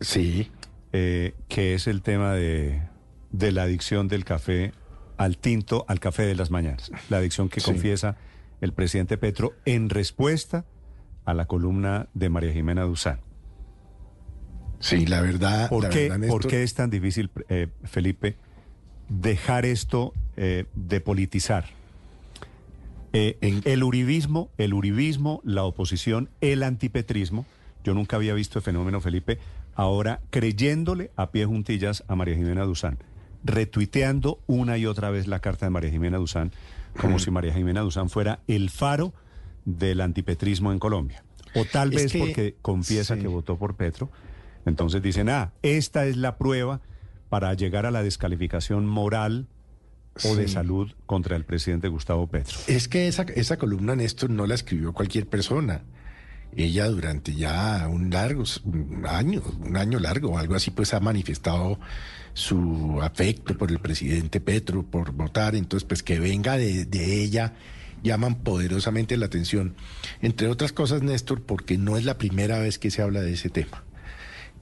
Sí. 0.00 0.50
eh, 0.92 1.34
que 1.48 1.74
es 1.74 1.86
el 1.86 2.02
tema 2.02 2.34
de, 2.34 2.82
de 3.30 3.50
la 3.52 3.62
adicción 3.62 4.08
del 4.08 4.24
café 4.24 4.72
al 5.16 5.38
tinto, 5.38 5.84
al 5.88 6.00
café 6.00 6.24
de 6.24 6.34
las 6.34 6.50
mañanas. 6.50 6.90
La 7.08 7.16
adicción 7.18 7.48
que 7.48 7.60
Sí. 7.60 7.66
confiesa 7.66 8.16
el 8.60 8.72
presidente 8.72 9.16
Petro 9.18 9.54
en 9.64 9.88
respuesta 9.88 10.64
a 11.24 11.34
la 11.34 11.46
columna 11.46 12.08
de 12.14 12.28
María 12.28 12.52
Jimena 12.52 12.82
Duzán. 12.82 13.20
Sí, 14.82 15.06
la 15.06 15.20
verdad. 15.22 15.68
¿Por, 15.70 15.84
la 15.84 15.88
qué, 15.90 16.08
verdad, 16.08 16.16
por 16.16 16.20
Néstor, 16.42 16.50
qué 16.50 16.62
es 16.62 16.74
tan 16.74 16.90
difícil, 16.90 17.30
eh, 17.48 17.68
Felipe, 17.84 18.36
dejar 19.08 19.64
esto 19.64 20.12
eh, 20.36 20.64
de 20.74 21.00
politizar? 21.00 21.64
Eh, 23.14 23.36
el 23.64 23.84
uribismo, 23.84 24.50
el 24.58 24.72
uribismo, 24.74 25.40
la 25.44 25.64
oposición, 25.64 26.30
el 26.40 26.62
antipetrismo. 26.62 27.44
Yo 27.84 27.94
nunca 27.94 28.16
había 28.16 28.32
visto 28.34 28.58
el 28.58 28.64
fenómeno, 28.64 29.00
Felipe, 29.00 29.38
ahora 29.74 30.20
creyéndole 30.30 31.10
a 31.16 31.30
pie 31.30 31.44
juntillas 31.46 32.04
a 32.08 32.14
María 32.14 32.36
Jimena 32.36 32.64
Duzán, 32.64 32.98
retuiteando 33.44 34.40
una 34.46 34.78
y 34.78 34.86
otra 34.86 35.10
vez 35.10 35.26
la 35.26 35.40
carta 35.40 35.66
de 35.66 35.70
María 35.70 35.90
Jimena 35.90 36.16
Duzán, 36.18 36.52
como 37.00 37.18
si 37.18 37.30
María 37.30 37.52
Jimena 37.52 37.80
Duzán 37.82 38.08
fuera 38.08 38.40
el 38.48 38.70
faro 38.70 39.12
del 39.64 40.00
antipetrismo 40.00 40.72
en 40.72 40.78
Colombia. 40.78 41.22
O 41.54 41.64
tal 41.66 41.92
Es 41.92 42.02
vez 42.04 42.12
que- 42.12 42.18
porque 42.18 42.56
confiesa 42.62 43.14
sí. 43.14 43.20
que 43.20 43.28
votó 43.28 43.58
por 43.58 43.74
Petro. 43.76 44.10
Entonces 44.66 45.02
dicen, 45.02 45.28
ah, 45.28 45.52
esta 45.62 46.06
es 46.06 46.16
la 46.16 46.36
prueba 46.38 46.80
para 47.28 47.52
llegar 47.54 47.86
a 47.86 47.90
la 47.90 48.02
descalificación 48.02 48.86
moral 48.86 49.48
o 50.24 50.36
de 50.36 50.46
Sí. 50.46 50.54
salud 50.54 50.92
contra 51.06 51.36
el 51.36 51.44
presidente 51.44 51.88
Gustavo 51.88 52.26
Petro. 52.26 52.58
Es 52.66 52.86
que 52.88 53.08
esa, 53.08 53.22
esa 53.34 53.56
columna, 53.56 53.96
Néstor, 53.96 54.30
no 54.30 54.46
la 54.46 54.54
escribió 54.54 54.92
cualquier 54.92 55.26
persona. 55.26 55.82
Ella 56.54 56.86
durante 56.88 57.34
ya 57.34 57.88
un 57.90 58.10
largo 58.10 58.44
un 58.64 59.06
año, 59.08 59.42
un 59.64 59.74
año 59.78 59.98
largo 59.98 60.32
o 60.32 60.38
algo 60.38 60.54
así, 60.54 60.70
pues 60.70 60.92
ha 60.92 61.00
manifestado 61.00 61.78
su 62.34 62.98
afecto 63.02 63.56
por 63.56 63.70
el 63.70 63.78
presidente 63.78 64.38
Petro, 64.40 64.82
por 64.82 65.12
votar. 65.12 65.54
Entonces, 65.54 65.86
pues 65.88 66.02
que 66.02 66.20
venga 66.20 66.58
de, 66.58 66.84
de 66.84 67.22
ella 67.22 67.54
llaman 68.02 68.34
poderosamente 68.42 69.16
la 69.16 69.26
atención. 69.26 69.76
Entre 70.20 70.48
otras 70.48 70.72
cosas, 70.72 71.02
Néstor, 71.02 71.40
porque 71.42 71.78
no 71.78 71.96
es 71.96 72.04
la 72.04 72.18
primera 72.18 72.58
vez 72.58 72.78
que 72.78 72.90
se 72.90 73.00
habla 73.00 73.22
de 73.22 73.32
ese 73.32 73.48
tema. 73.48 73.84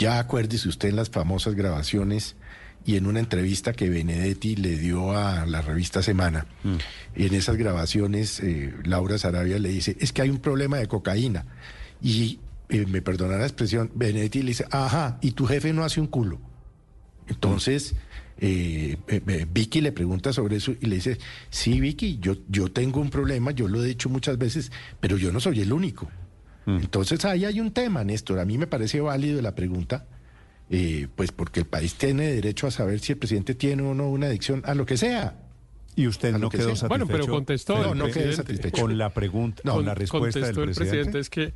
Ya 0.00 0.18
acuérdese 0.18 0.66
usted 0.66 0.88
en 0.88 0.96
las 0.96 1.10
famosas 1.10 1.54
grabaciones 1.54 2.34
y 2.86 2.96
en 2.96 3.06
una 3.06 3.20
entrevista 3.20 3.74
que 3.74 3.90
Benedetti 3.90 4.56
le 4.56 4.78
dio 4.78 5.12
a 5.12 5.44
la 5.44 5.60
revista 5.60 6.02
Semana. 6.02 6.46
En 7.14 7.34
esas 7.34 7.56
grabaciones, 7.56 8.40
eh, 8.40 8.72
Laura 8.84 9.18
Sarabia 9.18 9.58
le 9.58 9.68
dice, 9.68 9.98
es 10.00 10.14
que 10.14 10.22
hay 10.22 10.30
un 10.30 10.38
problema 10.38 10.78
de 10.78 10.88
cocaína. 10.88 11.44
Y, 12.00 12.40
eh, 12.70 12.86
me 12.86 13.02
perdonará 13.02 13.40
la 13.40 13.46
expresión, 13.46 13.90
Benedetti 13.94 14.40
le 14.40 14.48
dice, 14.48 14.64
ajá, 14.70 15.18
y 15.20 15.32
tu 15.32 15.44
jefe 15.44 15.74
no 15.74 15.84
hace 15.84 16.00
un 16.00 16.06
culo. 16.06 16.40
Entonces, 17.28 17.94
eh, 18.38 18.96
Vicky 19.52 19.82
le 19.82 19.92
pregunta 19.92 20.32
sobre 20.32 20.56
eso 20.56 20.72
y 20.80 20.86
le 20.86 20.96
dice, 20.96 21.18
sí, 21.50 21.78
Vicky, 21.78 22.18
yo, 22.20 22.38
yo 22.48 22.72
tengo 22.72 23.02
un 23.02 23.10
problema, 23.10 23.50
yo 23.50 23.68
lo 23.68 23.84
he 23.84 23.86
dicho 23.86 24.08
muchas 24.08 24.38
veces, 24.38 24.72
pero 24.98 25.18
yo 25.18 25.30
no 25.30 25.40
soy 25.40 25.60
el 25.60 25.74
único. 25.74 26.10
Entonces 26.66 27.24
ahí 27.24 27.44
hay 27.44 27.60
un 27.60 27.72
tema, 27.72 28.04
Néstor. 28.04 28.38
A 28.38 28.44
mí 28.44 28.56
me 28.58 28.66
parece 28.66 29.00
válido 29.00 29.40
la 29.42 29.54
pregunta, 29.54 30.06
eh, 30.68 31.08
pues 31.16 31.32
porque 31.32 31.60
el 31.60 31.66
país 31.66 31.94
tiene 31.94 32.32
derecho 32.32 32.66
a 32.66 32.70
saber 32.70 33.00
si 33.00 33.12
el 33.12 33.18
presidente 33.18 33.54
tiene 33.54 33.82
o 33.82 33.94
no 33.94 34.08
una 34.08 34.26
adicción 34.26 34.62
a 34.64 34.74
lo 34.74 34.86
que 34.86 34.96
sea. 34.96 35.36
Y 35.96 36.06
usted 36.06 36.32
no 36.36 36.48
que 36.50 36.58
quedó 36.58 36.68
sea. 36.68 36.76
satisfecho. 36.76 36.88
Bueno, 36.88 37.06
pero 37.08 37.26
contestó 37.26 37.76
No, 37.82 37.92
el 37.92 37.98
no 37.98 38.04
quedé 38.04 38.12
presidente. 38.12 38.36
satisfecho. 38.36 38.82
Con 38.82 38.96
la 38.96 39.10
pregunta, 39.10 39.62
No, 39.64 39.74
con 39.74 39.86
la 39.86 39.94
respuesta 39.94 40.38
del 40.40 40.56
el 40.58 40.74
presidente. 40.74 41.18
es 41.18 41.28
que 41.30 41.52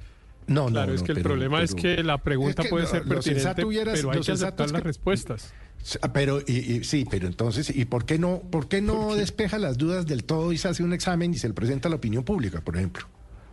No, 0.48 0.64
no, 0.64 0.70
claro, 0.70 0.92
es 0.94 1.00
no, 1.00 1.06
que 1.06 1.12
el 1.12 1.16
pero- 1.18 1.28
problema 1.30 1.62
es 1.62 1.74
que 1.74 2.02
la 2.02 2.18
pregunta 2.18 2.62
es 2.62 2.66
que 2.66 2.70
puede 2.70 2.86
ser 2.86 3.02
pertinente, 3.04 3.34
sensato 3.40 3.66
hubiera- 3.68 3.92
pero 3.92 4.10
hay 4.10 4.20
que 4.20 4.32
aceptar 4.32 4.66
es 4.66 4.72
las 4.72 4.82
que- 4.82 4.88
respuestas. 4.88 5.54
Ah, 6.02 6.12
Pero 6.12 6.40
y- 6.46 6.52
y- 6.78 6.84
sí, 6.84 7.06
pero 7.08 7.26
entonces, 7.26 7.70
¿y 7.74 7.84
por 7.84 8.04
qué 8.06 8.18
no, 8.18 8.40
por 8.50 8.68
qué 8.68 8.80
no 8.80 9.14
despeja 9.14 9.58
las 9.58 9.76
dudas 9.78 10.06
del 10.06 10.24
todo 10.24 10.50
y 10.52 10.58
se 10.58 10.68
hace 10.68 10.82
un 10.82 10.92
examen 10.94 11.32
y 11.34 11.36
se 11.38 11.46
le 11.46 11.54
presenta 11.54 11.88
a 11.88 11.90
la 11.90 11.96
opinión 11.96 12.24
pública, 12.24 12.60
por 12.62 12.76
ejemplo? 12.76 13.06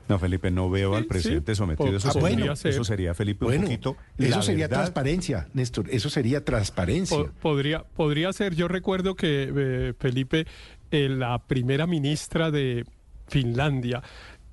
No, 0.09 0.19
Felipe, 0.19 0.51
no 0.51 0.69
veo 0.69 0.95
al 0.95 1.05
presidente 1.05 1.55
sometido. 1.55 1.95
Eso, 1.95 2.09
Ah, 2.09 2.11
sería, 2.13 2.27
bueno. 2.30 2.53
eso 2.53 2.83
sería, 2.83 3.13
Felipe, 3.13 3.45
un 3.45 3.51
Bueno, 3.51 3.63
poquito. 3.65 3.95
eso 4.17 4.30
la 4.38 4.41
sería 4.41 4.67
verdad. 4.67 4.77
transparencia, 4.81 5.47
Néstor. 5.53 5.85
Eso 5.89 6.09
sería 6.09 6.43
transparencia. 6.43 7.17
Po- 7.17 7.30
podría, 7.41 7.83
podría 7.83 8.33
ser, 8.33 8.53
yo 8.55 8.67
recuerdo 8.67 9.15
que 9.15 9.51
eh, 9.55 9.93
Felipe, 9.99 10.45
eh, 10.91 11.07
la 11.09 11.39
primera 11.39 11.88
ministra 11.88 12.51
de 12.51 12.85
Finlandia, 13.27 14.01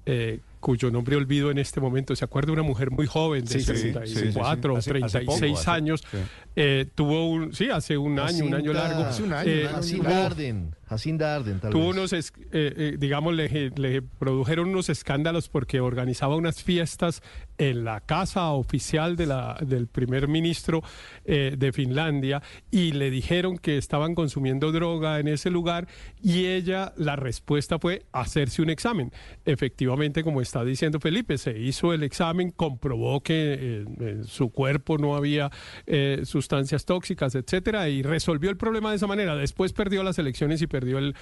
eh, 0.07 0.41
cuyo 0.61 0.91
nombre 0.91 1.17
olvido 1.17 1.51
en 1.51 1.59
este 1.59 1.81
momento, 1.81 2.15
se 2.17 2.25
acuerda 2.25 2.53
una 2.53 2.63
mujer 2.63 2.91
muy 2.91 3.07
joven 3.07 3.45
de 3.45 3.55
Sí, 3.55 3.61
sí, 3.61 3.77
sí, 3.77 3.93
34 3.93 4.75
o 4.75 4.81
sí, 4.81 4.83
sí, 4.83 4.91
sí. 4.99 5.05
Hace- 5.05 5.19
hace 5.19 5.21
36 5.25 5.27
poco, 5.27 5.59
hace- 5.61 5.71
años, 5.71 6.05
sí. 6.11 6.19
eh, 6.57 6.87
tuvo 6.95 7.31
un, 7.31 7.53
sí, 7.55 7.69
hace 7.71 7.97
un 7.99 8.19
año, 8.19 8.45
un 8.45 8.55
año 8.55 8.73
largo. 8.73 9.05
Hace 9.05 9.23
un 9.23 9.33
año, 9.33 9.51
eh, 9.51 9.69
Jacinda 9.71 10.09
tuvo- 10.11 10.23
Arden, 10.27 10.75
Jacinda 10.89 11.35
Arden, 11.35 11.61
tal 11.61 11.71
Tuvo 11.71 11.89
vez. 11.89 11.97
unos, 11.97 12.13
eh, 12.13 12.23
eh, 12.53 12.97
digamos, 12.99 13.35
le, 13.35 13.71
le 13.77 14.03
produjeron 14.03 14.69
unos 14.71 14.89
escándalos 14.89 15.49
porque 15.49 15.81
organizaba 15.81 16.37
unas 16.37 16.63
fiestas 16.63 17.23
en 17.59 17.85
la 17.85 18.01
casa 18.01 18.51
oficial 18.53 19.17
de 19.17 19.27
la, 19.27 19.59
del 19.61 19.89
primer 19.89 20.29
ministro 20.29 20.83
eh, 21.25 21.55
de 21.59 21.73
Finlandia 21.73 22.43
y 22.71 22.93
le 22.93 23.11
dijeron 23.11 23.59
que 23.59 23.77
estaban 23.77 24.15
consumiendo 24.15 24.73
droga 24.73 25.19
en 25.19 25.29
ese 25.29 25.51
lugar 25.51 25.89
y 26.23 26.47
ella, 26.47 26.93
la 26.97 27.17
respuesta 27.17 27.79
fue 27.79 28.07
hacerse 28.13 28.63
un 28.63 28.71
examen. 28.71 29.13
Efectivamente, 29.45 30.23
como 30.23 30.41
está 30.41 30.65
diciendo 30.65 31.01
Felipe, 31.01 31.37
se 31.37 31.59
hizo 31.59 31.93
el 31.93 32.03
examen, 32.03 32.51
comprobó 32.51 33.23
que 33.23 33.57
eh, 33.59 33.85
en 34.01 34.25
su 34.25 34.51
cuerpo 34.51 34.99
no 34.99 35.17
había 35.17 35.51
eh, 35.87 36.23
sustancias 36.25 36.85
tóxicas, 36.85 37.35
etcétera, 37.35 37.89
y 37.89 38.03
resolvió 38.03 38.51
el 38.51 38.57
problema 38.57 38.91
de 38.91 38.97
esa 38.97 39.07
manera. 39.07 39.35
Después 39.37 39.73
perdió 39.73 40.03
las 40.03 40.19
elecciones 40.19 40.63
y 40.63 40.67
perdió 40.67 40.99
el 40.99 41.15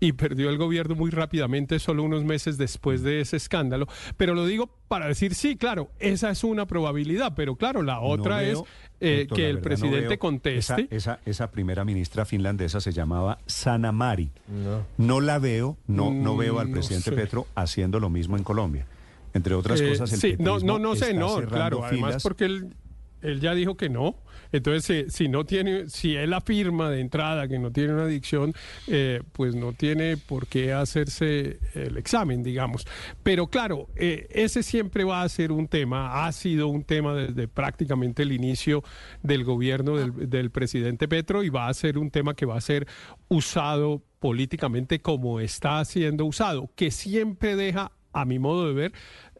y 0.00 0.12
perdió 0.12 0.50
el 0.50 0.56
gobierno 0.56 0.94
muy 0.94 1.10
rápidamente, 1.10 1.78
solo 1.78 2.02
unos 2.02 2.24
meses 2.24 2.58
después 2.58 3.02
de 3.02 3.20
ese 3.20 3.36
escándalo. 3.36 3.86
Pero 4.16 4.34
lo 4.34 4.46
digo 4.46 4.81
para 4.92 5.06
decir 5.06 5.34
sí, 5.34 5.56
claro, 5.56 5.88
esa 5.98 6.28
es 6.28 6.44
una 6.44 6.66
probabilidad, 6.66 7.32
pero 7.34 7.56
claro, 7.56 7.80
la 7.82 8.00
otra 8.00 8.36
No 8.36 8.40
es 8.42 8.62
eh, 9.00 9.26
que 9.34 9.48
el 9.48 9.56
verdad, 9.56 9.62
presidente 9.62 10.18
conteste. 10.18 10.82
Esa, 10.82 10.94
esa, 11.14 11.20
esa 11.24 11.50
primera 11.50 11.82
ministra 11.82 12.26
finlandesa 12.26 12.78
se 12.78 12.92
llamaba 12.92 13.38
Sana 13.46 13.90
Mari. 13.90 14.30
No, 14.98 15.22
la 15.22 15.38
veo, 15.38 15.78
no, 15.86 16.10
no 16.12 16.34
Mm, 16.34 16.38
veo 16.38 16.60
al 16.60 16.66
no 16.68 16.72
presidente 16.74 17.08
sé. 17.08 17.16
Petro 17.16 17.46
haciendo 17.54 18.00
lo 18.00 18.10
mismo 18.10 18.36
en 18.36 18.44
Colombia. 18.44 18.84
Entre 19.32 19.54
otras 19.54 19.80
Eh, 19.80 19.88
cosas, 19.88 20.12
el 20.12 20.20
sí, 20.20 20.36
no, 20.38 20.58
no, 20.58 20.78
no 20.78 20.94
sé, 20.94 21.14
no, 21.14 21.40
claro, 21.46 21.82
además 21.86 22.10
filas. 22.10 22.22
porque 22.22 22.44
él, 22.44 22.74
él 23.22 23.40
ya 23.40 23.54
dijo 23.54 23.78
que 23.78 23.88
no. 23.88 24.14
Entonces, 24.52 24.90
eh, 24.90 25.10
si 25.10 25.28
no 25.28 25.44
tiene, 25.44 25.88
si 25.88 26.14
él 26.14 26.32
afirma 26.32 26.90
de 26.90 27.00
entrada 27.00 27.48
que 27.48 27.58
no 27.58 27.70
tiene 27.70 27.94
una 27.94 28.04
adicción, 28.04 28.54
eh, 28.86 29.22
pues 29.32 29.54
no 29.54 29.72
tiene 29.72 30.16
por 30.16 30.46
qué 30.46 30.72
hacerse 30.72 31.58
el 31.74 31.96
examen, 31.96 32.42
digamos. 32.42 32.86
Pero 33.22 33.48
claro, 33.48 33.88
eh, 33.96 34.28
ese 34.30 34.62
siempre 34.62 35.04
va 35.04 35.22
a 35.22 35.28
ser 35.28 35.52
un 35.52 35.68
tema, 35.68 36.26
ha 36.26 36.32
sido 36.32 36.68
un 36.68 36.84
tema 36.84 37.14
desde 37.14 37.48
prácticamente 37.48 38.22
el 38.22 38.32
inicio 38.32 38.84
del 39.22 39.44
gobierno 39.44 39.96
del, 39.96 40.30
del 40.30 40.50
presidente 40.50 41.08
Petro 41.08 41.42
y 41.42 41.48
va 41.48 41.68
a 41.68 41.74
ser 41.74 41.98
un 41.98 42.10
tema 42.10 42.34
que 42.34 42.46
va 42.46 42.56
a 42.56 42.60
ser 42.60 42.86
usado 43.28 44.02
políticamente 44.18 45.00
como 45.00 45.40
está 45.40 45.84
siendo 45.84 46.24
usado, 46.24 46.70
que 46.76 46.90
siempre 46.90 47.56
deja 47.56 47.92
a 48.12 48.24
mi 48.24 48.38
modo 48.38 48.68
de 48.68 48.74
ver, 48.74 48.92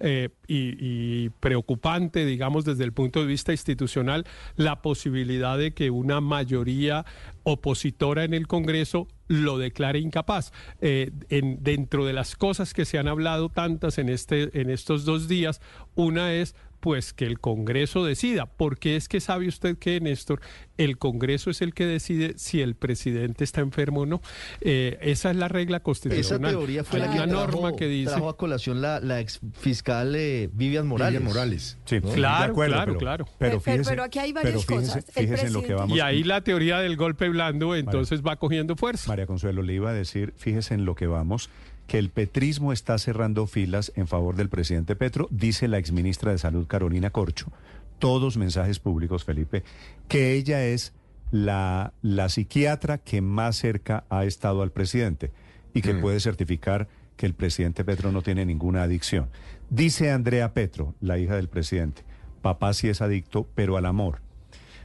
eh, 0.03 0.31
y, 0.49 1.31
preocupante, 1.41 2.27
digamos, 2.27 2.65
desde 2.65 2.85
el 2.85 2.93
punto 2.93 3.21
de 3.21 3.27
vista 3.27 3.53
institucional, 3.53 4.27
la 4.57 4.83
posibilidad 4.83 5.57
de 5.57 5.73
que 5.73 5.91
una 5.91 6.21
mayoría 6.21 7.05
opositora 7.45 8.25
en 8.25 8.35
el 8.35 8.47
Congreso 8.47 9.09
lo 9.29 9.59
declare 9.59 10.01
incapaz. 10.01 10.53
Eh, 10.81 11.11
en, 11.31 11.63
dentro 11.63 12.05
de 12.05 12.13
las 12.13 12.37
cosas 12.37 12.75
que 12.75 12.85
se 12.85 12.99
han 12.99 13.09
hablado 13.09 13.49
tantas 13.49 13.99
en, 13.99 14.09
este, 14.09 14.61
en 14.61 14.71
estos 14.71 15.05
dos 15.05 15.29
días, 15.29 15.61
una 15.95 16.35
es 16.35 16.55
pues 16.83 17.13
que 17.13 17.25
el 17.27 17.39
Congreso 17.39 18.05
decida, 18.05 18.47
porque 18.47 18.97
es 18.97 19.07
que 19.09 19.21
sabe 19.21 19.47
usted 19.47 19.79
que, 19.79 20.01
Néstor, 20.01 20.41
el 20.77 20.99
Congreso 20.99 21.49
es 21.49 21.63
el 21.63 21.75
que 21.75 21.87
decide 21.87 22.35
si 22.39 22.61
el 22.61 22.75
presidente 22.75 23.45
está 23.45 23.61
enfermo 23.61 24.01
o 24.01 24.07
no. 24.07 24.21
Eh, 24.61 24.99
esa 25.01 25.31
es 25.31 25.37
la 25.37 25.47
regla 25.47 25.77
Esa 25.77 25.85
constitucional. 25.85 26.51
teoría 26.51 26.83
fue 26.83 27.01
Hay 27.01 27.07
la 27.07 27.13
que 27.13 27.19
una 27.21 27.27
trajo, 27.29 27.53
norma 27.53 27.77
que 27.77 27.87
dice 27.87 28.11
trajo 28.11 28.29
a 28.29 28.37
colación 28.37 28.83
la, 28.83 28.99
la 28.99 29.21
ex 29.21 29.39
fiscal 29.53 30.15
eh, 30.17 30.51
Vivian 30.53 30.87
Morales. 30.89 31.21
Vivian 31.21 31.33
Morales. 31.33 31.79
Sí, 31.85 32.01
¿no? 32.03 32.11
Claro, 32.11 32.53
acuerdo, 32.53 32.75
claro, 32.75 32.87
pero, 32.87 32.99
claro. 32.99 33.25
Pero, 33.39 33.61
fíjese, 33.61 33.89
pero 33.91 34.03
aquí 34.03 34.19
hay 34.19 34.33
varias 34.33 34.65
pero 34.67 34.81
fíjese- 34.81 34.95
cosas. 35.05 35.17
El 35.17 35.25
fíjese 35.25 35.47
en 35.47 35.53
lo 35.53 35.61
que 35.61 35.67
presidente- 35.69 35.75
vamos. 35.75 35.97
Y 35.97 36.01
ahí 36.01 36.25
la 36.25 36.41
teoría 36.43 36.79
del 36.81 36.97
golpe 36.97 37.29
blando 37.29 37.77
entonces 37.77 38.23
va 38.23 38.35
cogiendo 38.37 38.75
fuerza. 38.75 39.09
María 39.09 39.27
Consuelo 39.27 39.63
le 39.63 39.75
iba 39.75 39.91
a 39.91 39.95
decir, 39.95 40.35
fíjese 40.37 40.75
en 40.75 40.85
lo 40.85 40.97
que 40.97 41.07
vamos, 41.07 41.49
que 41.87 41.99
el 41.99 42.11
petrismo 42.11 42.73
está 42.73 42.99
cerrando 42.99 43.47
filas 43.47 43.93
en 43.97 44.07
favor 44.07 44.37
del 44.37 44.49
presidente 44.49 44.97
Petro, 44.97 45.29
dice 45.31 45.69
la 45.69 45.79
exministra 45.79 46.33
de 46.33 46.39
Salud 46.39 46.67
Carolina 46.67 47.11
Corcho, 47.11 47.53
todos 47.99 48.37
mensajes 48.37 48.79
públicos, 48.79 49.25
Felipe, 49.25 49.63
que 50.09 50.35
ella 50.35 50.65
es 50.65 50.93
la, 51.31 51.93
la 52.03 52.29
psiquiatra 52.29 52.99
que 52.99 53.21
más 53.21 53.57
cerca 53.57 54.05
ha 54.11 54.25
estado 54.25 54.63
al 54.63 54.71
presidente 54.71 55.33
y 55.75 55.83
que 55.83 55.95
puede 55.95 56.21
certificar 56.21 56.89
que 57.17 57.27
el 57.27 57.35
presidente 57.35 57.85
Petro 57.85 58.13
no 58.13 58.23
tiene 58.23 58.45
ninguna 58.45 58.83
adicción. 58.83 59.29
Dice 59.71 60.11
Andrea 60.11 60.53
Petro, 60.53 60.95
la 61.01 61.19
hija 61.19 61.37
del 61.37 61.49
presidente, 61.49 62.03
papá 62.43 62.75
sí 62.75 62.89
es 62.89 63.01
adicto, 63.01 63.49
pero 63.55 63.77
al 63.77 63.87
amor. 63.87 64.21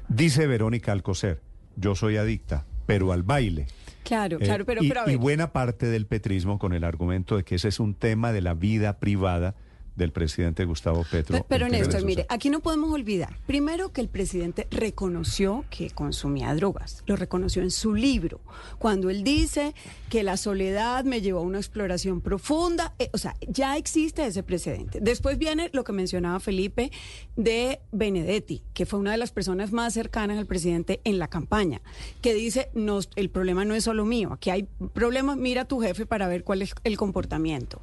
Dice 0.08 0.48
Verónica 0.48 0.94
Alcocer, 0.94 1.42
yo 1.76 1.96
soy 1.96 2.18
adicta, 2.18 2.66
pero 2.86 3.12
al 3.12 3.24
baile. 3.24 3.68
Claro, 4.08 4.38
Eh, 4.40 4.46
claro, 4.46 4.66
pero, 4.66 4.84
y, 4.84 4.88
pero 4.88 5.02
a 5.02 5.12
y 5.12 5.16
buena 5.16 5.52
parte 5.52 5.86
del 5.88 6.06
petrismo 6.06 6.60
con 6.60 6.74
el 6.74 6.84
argumento 6.84 7.36
de 7.36 7.44
que 7.44 7.56
ese 7.56 7.68
es 7.68 7.80
un 7.80 7.94
tema 7.94 8.32
de 8.32 8.42
la 8.42 8.54
vida 8.54 9.00
privada 9.00 9.56
del 9.98 10.12
presidente 10.12 10.64
Gustavo 10.64 11.04
Petro. 11.12 11.38
Pe- 11.38 11.46
Pero 11.50 11.68
Néstor, 11.68 12.06
mire, 12.06 12.26
aquí 12.30 12.50
no 12.50 12.60
podemos 12.62 12.94
olvidar, 12.94 13.38
primero 13.48 13.92
que 13.92 14.00
el 14.02 14.08
presidente 14.10 14.68
reconoció 14.72 15.66
que 15.70 15.90
consumía 15.90 16.54
drogas, 16.56 17.04
lo 17.08 17.16
reconoció 17.16 17.64
en 17.64 17.72
su 17.72 17.96
libro, 17.96 18.40
cuando 18.78 19.10
él 19.10 19.24
dice 19.24 19.74
que 20.10 20.24
la 20.24 20.38
soledad 20.38 21.04
me 21.04 21.22
llevó 21.22 21.40
a 21.40 21.42
una 21.42 21.58
exploración 21.58 22.22
profunda, 22.22 22.94
eh, 23.00 23.10
o 23.12 23.18
sea, 23.18 23.36
ya 23.48 23.76
existe 23.76 24.26
ese 24.26 24.44
precedente. 24.44 25.00
Después 25.02 25.38
viene 25.38 25.70
lo 25.74 25.84
que 25.84 25.92
mencionaba 25.94 26.40
Felipe 26.40 26.92
de 27.36 27.80
Benedetti, 27.92 28.62
que 28.74 28.86
fue 28.86 29.00
una 29.00 29.12
de 29.12 29.18
las 29.18 29.32
personas 29.32 29.72
más 29.72 29.94
cercanas 29.96 30.38
al 30.38 30.46
presidente 30.46 31.02
en 31.04 31.18
la 31.18 31.28
campaña, 31.28 31.82
que 32.22 32.34
dice, 32.36 32.70
no, 32.76 33.00
el 33.16 33.30
problema 33.30 33.66
no 33.66 33.74
es 33.74 33.84
solo 33.84 34.06
mío, 34.06 34.32
aquí 34.32 34.52
hay 34.52 34.68
problemas, 34.94 35.38
mira 35.38 35.64
a 35.64 35.66
tu 35.66 35.80
jefe 35.82 36.06
para 36.06 36.28
ver 36.28 36.44
cuál 36.44 36.62
es 36.62 36.76
el 36.84 36.98
comportamiento. 36.98 37.82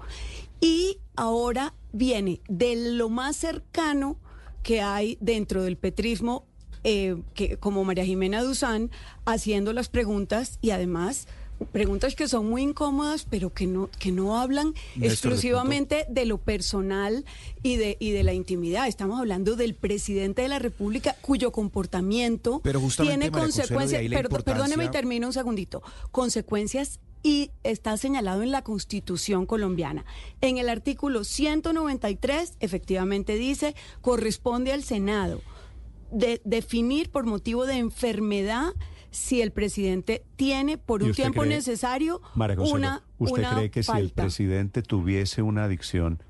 Y 0.61 0.99
ahora 1.17 1.75
viene 1.95 2.41
de 2.49 2.77
lo 2.93 3.09
más 3.09 3.37
cercano 3.37 4.19
que 4.63 4.83
hay 4.83 5.17
dentro 5.21 5.63
del 5.63 5.77
petrismo, 5.77 6.45
eh, 6.83 7.17
que, 7.35 7.57
como 7.57 7.85
María 7.85 8.05
Jimena 8.05 8.43
Duzán, 8.43 8.91
haciendo 9.25 9.73
las 9.73 9.89
preguntas 9.89 10.59
y 10.61 10.71
además 10.71 11.27
preguntas 11.73 12.17
que 12.17 12.27
son 12.27 12.51
muy 12.51 12.63
incómodas, 12.63 13.27
pero 13.31 13.53
que 13.55 13.67
no, 13.67 13.89
que 13.99 14.11
no 14.11 14.39
hablan 14.39 14.75
Néstor, 14.97 15.33
exclusivamente 15.33 16.05
de 16.09 16.27
lo 16.27 16.39
personal 16.39 17.25
y 17.63 17.77
de, 17.77 17.97
y 18.01 18.11
de 18.11 18.25
la 18.25 18.33
intimidad. 18.33 18.89
Estamos 18.89 19.21
hablando 19.21 19.55
del 19.55 19.75
presidente 19.75 20.43
de 20.43 20.49
la 20.49 20.59
República 20.59 21.17
cuyo 21.21 21.53
comportamiento 21.53 22.61
Pero 22.63 22.81
tiene 22.97 23.31
María 23.31 23.45
consecuencias. 23.45 24.03
Perdóneme 24.45 24.87
y 24.87 24.91
termino 24.91 25.29
un 25.29 25.33
segundito. 25.33 25.83
Consecuencias 26.11 26.99
y 27.25 27.51
está 27.65 27.97
señalado 27.97 28.43
en 28.43 28.53
la 28.53 28.63
Constitución 28.63 29.47
colombiana. 29.47 30.05
En 30.43 30.59
el 30.59 30.69
artículo 30.69 31.25
193, 31.25 32.57
efectivamente 32.61 33.35
dice, 33.37 33.75
corresponde 34.03 34.73
al 34.73 34.85
Senado 34.85 35.41
de 36.13 36.41
definir 36.45 37.11
por 37.11 37.25
motivo 37.25 37.67
de 37.67 37.79
enfermedad 37.79 38.75
si 39.11 39.41
el 39.43 39.53
presidente 39.53 40.23
tiene 40.37 40.77
por 40.77 41.03
¿Y 41.03 41.07
un 41.07 41.15
tiempo 41.15 41.43
cree- 41.43 41.49
necesario 41.49 42.21
María 42.35 42.57
Consuelo, 42.57 42.77
una, 42.79 43.05
¿usted 43.19 43.39
una 43.39 43.55
cree 43.57 43.71
que 43.71 43.83
si 43.83 43.93
el 43.93 44.11
presidente 44.11 44.83
tuviese 44.83 45.41
una 45.43 45.65
adicción, 45.65 46.23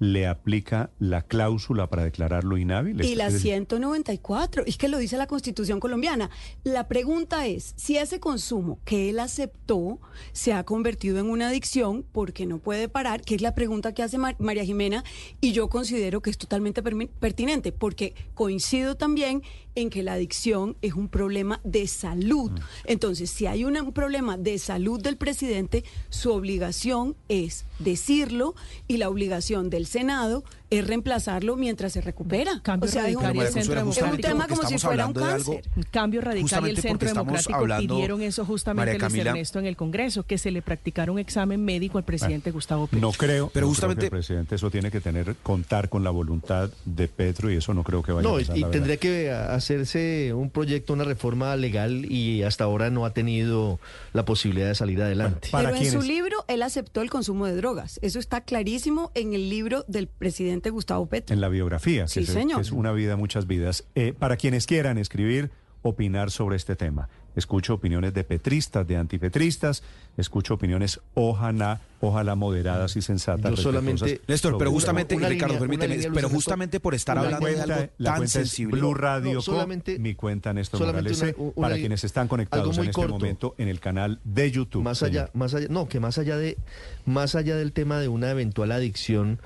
le 0.00 0.26
aplica 0.26 0.90
la 0.98 1.22
cláusula 1.22 1.86
para 1.88 2.02
declararlo 2.04 2.56
inhábil? 2.58 3.00
Y 3.04 3.14
la 3.14 3.28
Es 3.28 3.34
decir, 3.34 3.52
194, 3.52 4.64
es 4.66 4.76
que 4.76 4.88
lo 4.88 4.98
dice 4.98 5.16
la 5.16 5.26
Constitución 5.28 5.78
colombiana. 5.78 6.30
La 6.64 6.88
pregunta 6.88 7.46
es, 7.46 7.74
si 7.76 7.96
ese 7.96 8.18
consumo 8.18 8.78
que 8.84 9.10
él 9.10 9.20
aceptó 9.20 10.00
se 10.32 10.52
ha 10.54 10.64
convertido 10.64 11.18
en 11.20 11.26
una 11.30 11.48
adicción, 11.48 12.04
porque 12.12 12.46
no 12.46 12.58
puede 12.58 12.88
parar? 12.88 13.20
Que 13.20 13.34
es 13.36 13.42
la 13.42 13.54
pregunta 13.54 13.92
que 13.94 14.02
hace 14.02 14.18
Mar- 14.18 14.36
María 14.38 14.64
Jimena 14.64 15.04
y 15.40 15.52
yo 15.52 15.68
considero 15.68 16.20
que 16.22 16.30
es 16.30 16.38
totalmente 16.38 16.82
pertinente, 16.82 17.70
porque 17.70 18.14
coincido 18.34 18.96
también 18.96 19.42
en 19.76 19.88
que 19.90 20.02
la 20.02 20.14
adicción 20.14 20.76
es 20.82 20.94
un 20.94 21.08
problema 21.08 21.60
de 21.62 21.86
salud. 21.86 22.50
Entonces, 22.86 23.30
si 23.30 23.46
hay 23.46 23.64
una- 23.64 23.82
un 23.82 23.92
problema 23.92 24.36
de 24.36 24.58
salud 24.58 25.00
del 25.00 25.16
presidente, 25.16 25.84
su 26.08 26.32
obligación 26.32 27.14
es 27.28 27.66
decirlo 27.78 28.54
y 28.88 28.96
la 28.96 29.08
obligación 29.08 29.70
del 29.70 29.86
Senado 29.90 30.44
es 30.70 30.86
reemplazarlo 30.86 31.56
mientras 31.56 31.92
se 31.92 32.00
recupera. 32.00 32.60
Cambio 32.62 32.88
o 32.88 32.92
sea, 32.92 33.02
radical 33.02 33.36
y 33.36 33.38
el 33.40 33.46
es 33.46 33.54
un 33.56 33.62
Centro 33.62 33.74
tema 33.74 34.46
Democrático. 34.46 34.56
como 34.56 34.68
si 34.68 34.78
fuera 34.78 35.06
un 35.06 35.12
cáncer. 35.14 35.62
Cambio 35.90 36.20
radical 36.20 36.66
y 36.66 36.70
el 36.70 36.76
Centro 36.78 37.08
Democrático 37.08 37.54
hablando, 37.54 37.94
pidieron 37.94 38.22
eso 38.22 38.44
justamente 38.44 38.98
Luis 38.98 39.14
Ernesto 39.26 39.58
en 39.58 39.66
el 39.66 39.76
Congreso, 39.76 40.22
que 40.24 40.38
se 40.38 40.50
le 40.50 40.62
practicara 40.62 41.10
un 41.12 41.18
examen 41.18 41.64
médico 41.64 41.98
al 41.98 42.04
presidente 42.04 42.50
Gustavo 42.50 42.86
Petro. 42.86 43.00
No 43.00 43.12
creo, 43.12 43.50
Pero 43.52 43.66
no 43.66 43.70
justamente- 43.70 44.00
creo 44.00 44.10
que 44.10 44.16
el 44.16 44.20
presidente 44.20 44.54
eso 44.54 44.70
tiene 44.70 44.90
que 44.90 45.00
tener, 45.00 45.34
contar 45.42 45.88
con 45.88 46.04
la 46.04 46.10
voluntad 46.10 46.70
de 46.84 47.08
Petro 47.08 47.50
y 47.50 47.56
eso 47.56 47.74
no 47.74 47.82
creo 47.82 48.02
que 48.02 48.12
vaya 48.12 48.28
No, 48.28 48.36
a 48.36 48.40
y, 48.40 48.44
pasar. 48.44 48.56
y 48.56 48.60
la 48.60 48.66
verdad. 48.68 48.78
tendría 48.78 48.96
que 48.98 49.30
hacerse 49.30 50.32
un 50.34 50.50
proyecto, 50.50 50.92
una 50.92 51.04
reforma 51.04 51.54
legal 51.56 52.10
y 52.10 52.42
hasta 52.42 52.64
ahora 52.64 52.90
no 52.90 53.04
ha 53.04 53.12
tenido 53.12 53.78
la 54.12 54.24
posibilidad 54.24 54.68
de 54.68 54.74
salir 54.74 55.00
adelante. 55.02 55.48
Pero 55.52 55.74
en 55.74 55.90
su 55.90 56.02
libro 56.02 56.44
él 56.48 56.62
aceptó 56.62 57.02
el 57.02 57.10
consumo 57.10 57.46
de 57.46 57.54
drogas. 57.56 57.98
Eso 58.02 58.18
está 58.18 58.40
clarísimo 58.42 59.10
en 59.14 59.32
el 59.34 59.48
libro 59.50 59.84
del 59.88 60.06
presidente 60.06 60.59
Gustavo 60.68 61.06
Petro. 61.06 61.32
En 61.32 61.40
la 61.40 61.48
biografía, 61.48 62.02
que, 62.02 62.08
Sí, 62.10 62.20
es, 62.20 62.26
señor. 62.28 62.56
que 62.56 62.62
es 62.62 62.72
una 62.72 62.92
vida, 62.92 63.16
muchas 63.16 63.46
vidas. 63.46 63.84
Eh, 63.94 64.12
para 64.18 64.36
quienes 64.36 64.66
quieran 64.66 64.98
escribir, 64.98 65.50
opinar 65.80 66.30
sobre 66.30 66.56
este 66.56 66.76
tema. 66.76 67.08
Escucho 67.36 67.74
opiniones 67.74 68.12
de 68.12 68.24
petristas, 68.24 68.86
de 68.86 68.96
antipetristas, 68.96 69.82
escucho 70.16 70.54
opiniones 70.54 71.00
ojalá, 71.14 71.80
ojalá 72.00 72.34
moderadas 72.34 72.96
y 72.96 73.02
sensatas. 73.02 73.52
Yo 73.52 73.56
solamente- 73.56 74.20
Néstor, 74.26 74.58
pero 74.58 74.72
justamente, 74.72 75.14
una 75.14 75.28
Ricardo, 75.28 75.54
línea- 75.54 75.60
permíteme, 75.60 75.94
línea, 75.96 76.10
pero 76.12 76.28
justamente 76.28 76.80
por 76.80 76.94
estar 76.94 77.14
La 77.16 77.22
hablando 77.22 77.40
cuenta, 77.46 77.66
de 77.66 77.72
algo 77.72 77.92
la 77.98 78.14
tan 78.16 78.28
sensible. 78.28 78.78
Blue 78.80 78.94
Radio, 78.94 79.30
No, 79.34 79.38
Co, 79.38 79.42
solamente- 79.42 79.98
mi 80.00 80.14
cuenta 80.16 80.52
Néstor 80.52 80.80
Morales, 80.80 81.22
una- 81.38 81.52
para 81.52 81.76
quienes 81.76 82.02
están 82.02 82.26
conectados 82.26 82.76
en 82.76 82.82
este 82.84 82.92
corto. 82.92 83.12
momento 83.14 83.54
en 83.58 83.68
el 83.68 83.78
canal 83.78 84.18
de 84.24 84.50
YouTube. 84.50 84.82
Más 84.82 84.98
señor. 84.98 85.22
allá, 85.22 85.30
más 85.32 85.54
allá, 85.54 85.68
no, 85.70 85.88
que 85.88 86.00
más 86.00 86.18
allá 86.18 86.36
de, 86.36 86.58
más 87.06 87.36
allá 87.36 87.54
del 87.56 87.72
tema 87.72 88.00
de 88.00 88.08
una 88.08 88.30
eventual 88.32 88.72
adicción, 88.72 89.38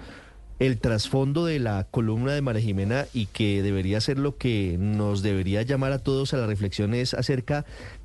el 0.59 0.79
trasfondo 0.79 1.45
de 1.45 1.59
la 1.59 1.85
columna 1.91 2.33
de 2.33 2.43
María 2.43 2.63
Jimena 2.63 3.07
y 3.13 3.27
que 3.27 3.63
debería 3.63 4.01
ser 4.01 4.19
lo 4.19 4.37
que 4.37 4.77
nos 4.79 5.23
debería 5.23 5.63
llamar 5.63 5.93
a 5.93 5.99
todos 5.99 6.33
a 6.33 6.37
la 6.37 6.47
reflexión 6.47 6.95
es 6.95 7.15
acerca 7.15 7.65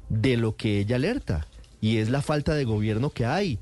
de 0.10 0.38
lo 0.38 0.56
que 0.56 0.80
ella 0.80 0.96
alerta 0.96 1.48
y 1.82 1.98
es 1.98 2.10
la 2.10 2.22
falta 2.22 2.54
de 2.56 2.66
gobierno 2.66 3.12
que 3.12 3.26
hay. 3.26 3.60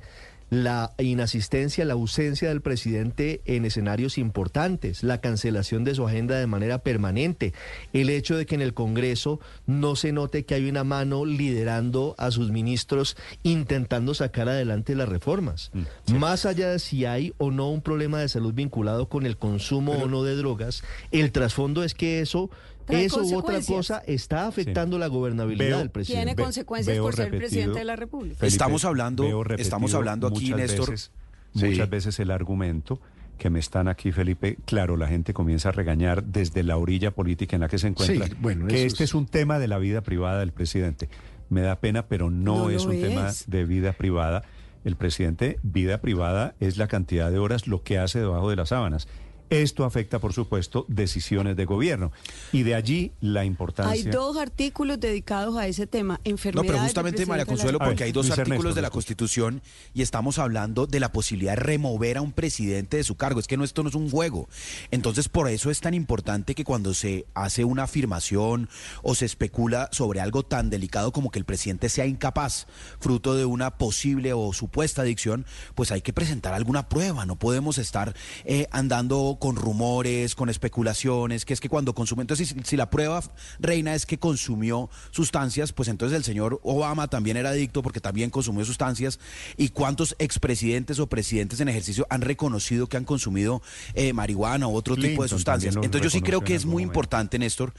La 0.49 0.93
inasistencia, 0.97 1.83
la 1.83 1.93
ausencia 1.93 2.49
del 2.49 2.61
presidente 2.61 3.41
en 3.45 3.65
escenarios 3.65 4.17
importantes, 4.17 5.03
la 5.03 5.19
cancelación 5.19 5.83
de 5.83 5.95
su 5.95 6.07
agenda 6.07 6.37
de 6.37 6.47
manera 6.47 6.79
permanente, 6.79 7.53
el 7.91 8.09
hecho 8.09 8.37
de 8.37 8.45
que 8.45 8.55
en 8.55 8.61
el 8.61 8.73
Congreso 8.73 9.39
no 9.65 9.95
se 9.95 10.13
note 10.13 10.45
que 10.45 10.55
hay 10.55 10.69
una 10.69 10.83
mano 10.83 11.25
liderando 11.25 12.15
a 12.17 12.31
sus 12.31 12.51
ministros 12.51 13.17
intentando 13.43 14.13
sacar 14.13 14.47
adelante 14.47 14.95
las 14.95 15.09
reformas. 15.09 15.71
Más 16.13 16.45
allá 16.45 16.69
de 16.69 16.79
si 16.79 17.05
hay 17.05 17.33
o 17.37 17.51
no 17.51 17.69
un 17.69 17.81
problema 17.81 18.19
de 18.19 18.29
salud 18.29 18.53
vinculado 18.53 19.09
con 19.09 19.25
el 19.25 19.37
consumo 19.37 19.93
o 19.93 20.07
no 20.07 20.23
de 20.23 20.35
drogas, 20.35 20.83
el 21.11 21.31
trasfondo 21.31 21.83
es 21.83 21.93
que 21.93 22.21
eso... 22.21 22.49
Trae 22.87 23.05
Eso 23.05 23.21
u 23.21 23.35
otra 23.35 23.59
cosa 23.61 24.01
está 24.07 24.47
afectando 24.47 24.97
la 24.97 25.07
gobernabilidad 25.07 25.67
Veo- 25.69 25.77
del 25.79 25.89
presidente. 25.91 26.25
Tiene 26.25 26.41
consecuencias 26.41 26.95
veo 26.95 27.03
por 27.03 27.15
ser 27.15 27.25
repetido- 27.25 27.39
presidente 27.49 27.79
de 27.79 27.85
la 27.85 27.95
República. 27.97 28.35
Felipe, 28.37 28.47
Estamos 28.47 28.85
hablando- 28.85 29.43
estamos 29.57 29.93
hablando 29.93 30.27
aquí, 30.27 30.45
muchas 30.51 30.57
Néstor. 30.57 30.89
veces- 30.91 31.11
Sí. 31.53 31.65
muchas 31.65 31.89
veces 31.89 32.19
el 32.19 32.31
argumento 32.31 32.99
que 33.37 33.49
me 33.49 33.59
están 33.59 33.87
aquí, 33.87 34.11
Felipe, 34.11 34.57
claro, 34.65 34.97
la 34.97 35.07
gente 35.07 35.33
comienza 35.33 35.69
a 35.69 35.71
regañar 35.73 36.23
desde 36.23 36.63
la 36.63 36.77
orilla 36.77 37.11
política 37.11 37.55
en 37.55 37.61
la 37.61 37.67
que 37.67 37.77
se 37.77 37.87
encuentra, 37.87 38.25
Sí, 38.27 38.33
bueno, 38.39 38.65
que 38.67 38.85
este 38.85 39.03
es- 39.03 39.09
es 39.11 39.15
un 39.15 39.25
tema 39.27 39.59
de 39.59 39.67
la 39.67 39.77
vida 39.77 40.01
privada 40.01 40.39
del 40.39 40.53
presidente. 40.53 41.09
Me 41.49 41.61
da 41.61 41.75
pena, 41.79 42.07
pero 42.07 42.29
no, 42.31 42.63
No 42.63 42.69
es 42.71 42.85
un 42.85 42.99
tema 42.99 43.31
de 43.47 43.65
vida 43.65 43.93
privada. 43.93 44.43
El 44.85 44.95
presidente, 44.95 45.59
vida 45.63 45.99
privada 45.99 46.55
es 46.61 46.77
la 46.77 46.87
cantidad 46.87 47.29
de 47.31 47.37
horas, 47.39 47.67
lo 47.67 47.83
que 47.83 47.97
hace 47.99 48.19
debajo 48.19 48.49
de 48.49 48.55
las 48.55 48.69
sábanas. 48.69 49.07
Esto 49.49 49.85
afecta, 49.85 50.19
por 50.19 50.33
supuesto, 50.33 50.85
decisiones 50.87 51.55
de 51.55 51.65
gobierno. 51.65 52.11
Y 52.51 52.63
de 52.63 52.75
allí 52.75 53.11
la 53.21 53.45
importancia. 53.45 53.91
Hay 53.91 54.03
dos 54.03 54.37
artículos 54.37 54.99
dedicados 54.99 55.55
a 55.57 55.67
ese 55.67 55.87
tema, 55.87 56.15
No, 56.15 56.31
enfermedades. 56.31 56.67
pero 56.67 56.79
del 56.79 56.87
justamente, 56.87 57.25
María 57.25 57.45
Consuelo, 57.45 57.79
porque 57.79 58.03
hay 58.03 58.11
dos 58.11 58.27
Luis 58.27 58.37
artículos 58.39 58.59
Ernesto, 58.59 58.75
de 58.75 58.81
la. 58.81 58.89
Constitución 58.97 59.61
y 59.93 60.01
estamos 60.01 60.39
hablando 60.39 60.87
de 60.87 60.99
la 60.99 61.11
posibilidad 61.11 61.51
de 61.51 61.61
remover 61.61 62.17
a 62.17 62.21
un 62.21 62.31
presidente 62.31 62.97
de 62.97 63.03
su 63.03 63.15
cargo. 63.15 63.39
Es 63.39 63.47
que 63.47 63.57
no, 63.57 63.63
esto 63.63 63.83
no 63.83 63.89
es 63.89 63.95
un 63.95 64.09
juego. 64.09 64.49
Entonces, 64.91 65.29
por 65.29 65.49
eso 65.49 65.69
es 65.69 65.81
tan 65.81 65.93
importante 65.93 66.55
que 66.55 66.63
cuando 66.63 66.93
se 66.93 67.25
hace 67.35 67.63
una 67.63 67.83
afirmación 67.83 68.69
o 69.03 69.13
se 69.13 69.25
especula 69.25 69.89
sobre 69.91 70.19
algo 70.19 70.43
tan 70.43 70.69
delicado 70.69 71.11
como 71.11 71.29
que 71.29 71.39
el 71.39 71.45
presidente 71.45 71.89
sea 71.89 72.05
incapaz, 72.05 72.65
fruto 72.99 73.35
de 73.35 73.45
una 73.45 73.77
posible 73.77 74.33
o 74.33 74.51
supuesta 74.51 75.03
adicción, 75.03 75.45
pues 75.75 75.91
hay 75.91 76.01
que 76.01 76.11
presentar 76.13 76.53
alguna 76.53 76.89
prueba. 76.89 77.25
No 77.25 77.37
podemos 77.37 77.77
estar 77.77 78.15
eh, 78.45 78.67
andando 78.71 79.36
con 79.39 79.55
rumores, 79.55 80.35
con 80.35 80.49
especulaciones, 80.49 81.45
que 81.45 81.53
es 81.53 81.59
que 81.59 81.69
cuando 81.69 81.93
consume, 81.93 82.21
entonces 82.21 82.49
si, 82.49 82.55
si 82.63 82.77
la 82.77 82.89
prueba 82.89 83.21
reina 83.59 83.95
es 83.95 84.05
que 84.05 84.17
consumió 84.19 84.89
sustancias, 85.11 85.73
pues 85.73 85.89
entonces 85.89 86.17
el 86.17 86.23
señor 86.23 86.59
Obama 86.63 87.07
también 87.07 87.37
era 87.37 87.49
adicto 87.49 87.81
porque 87.81 87.99
también 87.99 88.29
consumió 88.29 88.65
sustancias. 88.65 89.19
¿Y 89.55 89.69
cuántos 89.69 90.15
expresidentes 90.19 90.99
o 90.99 91.07
presidentes 91.07 91.59
en 91.59 91.69
ejercicio 91.69 92.05
han 92.09 92.21
reconocido 92.21 92.87
que 92.87 92.97
han 92.97 93.05
consumido 93.05 93.61
eh, 93.93 94.13
marihuana 94.13 94.67
u 94.67 94.75
otro 94.75 94.95
tipo 94.95 95.23
de 95.23 95.29
sustancias? 95.29 95.75
Entonces 95.75 96.01
yo 96.01 96.09
sí 96.09 96.21
creo 96.21 96.41
que 96.41 96.55
es 96.55 96.65
muy 96.65 96.83
momento. 96.83 96.91
importante, 96.91 97.39
Néstor, 97.39 97.73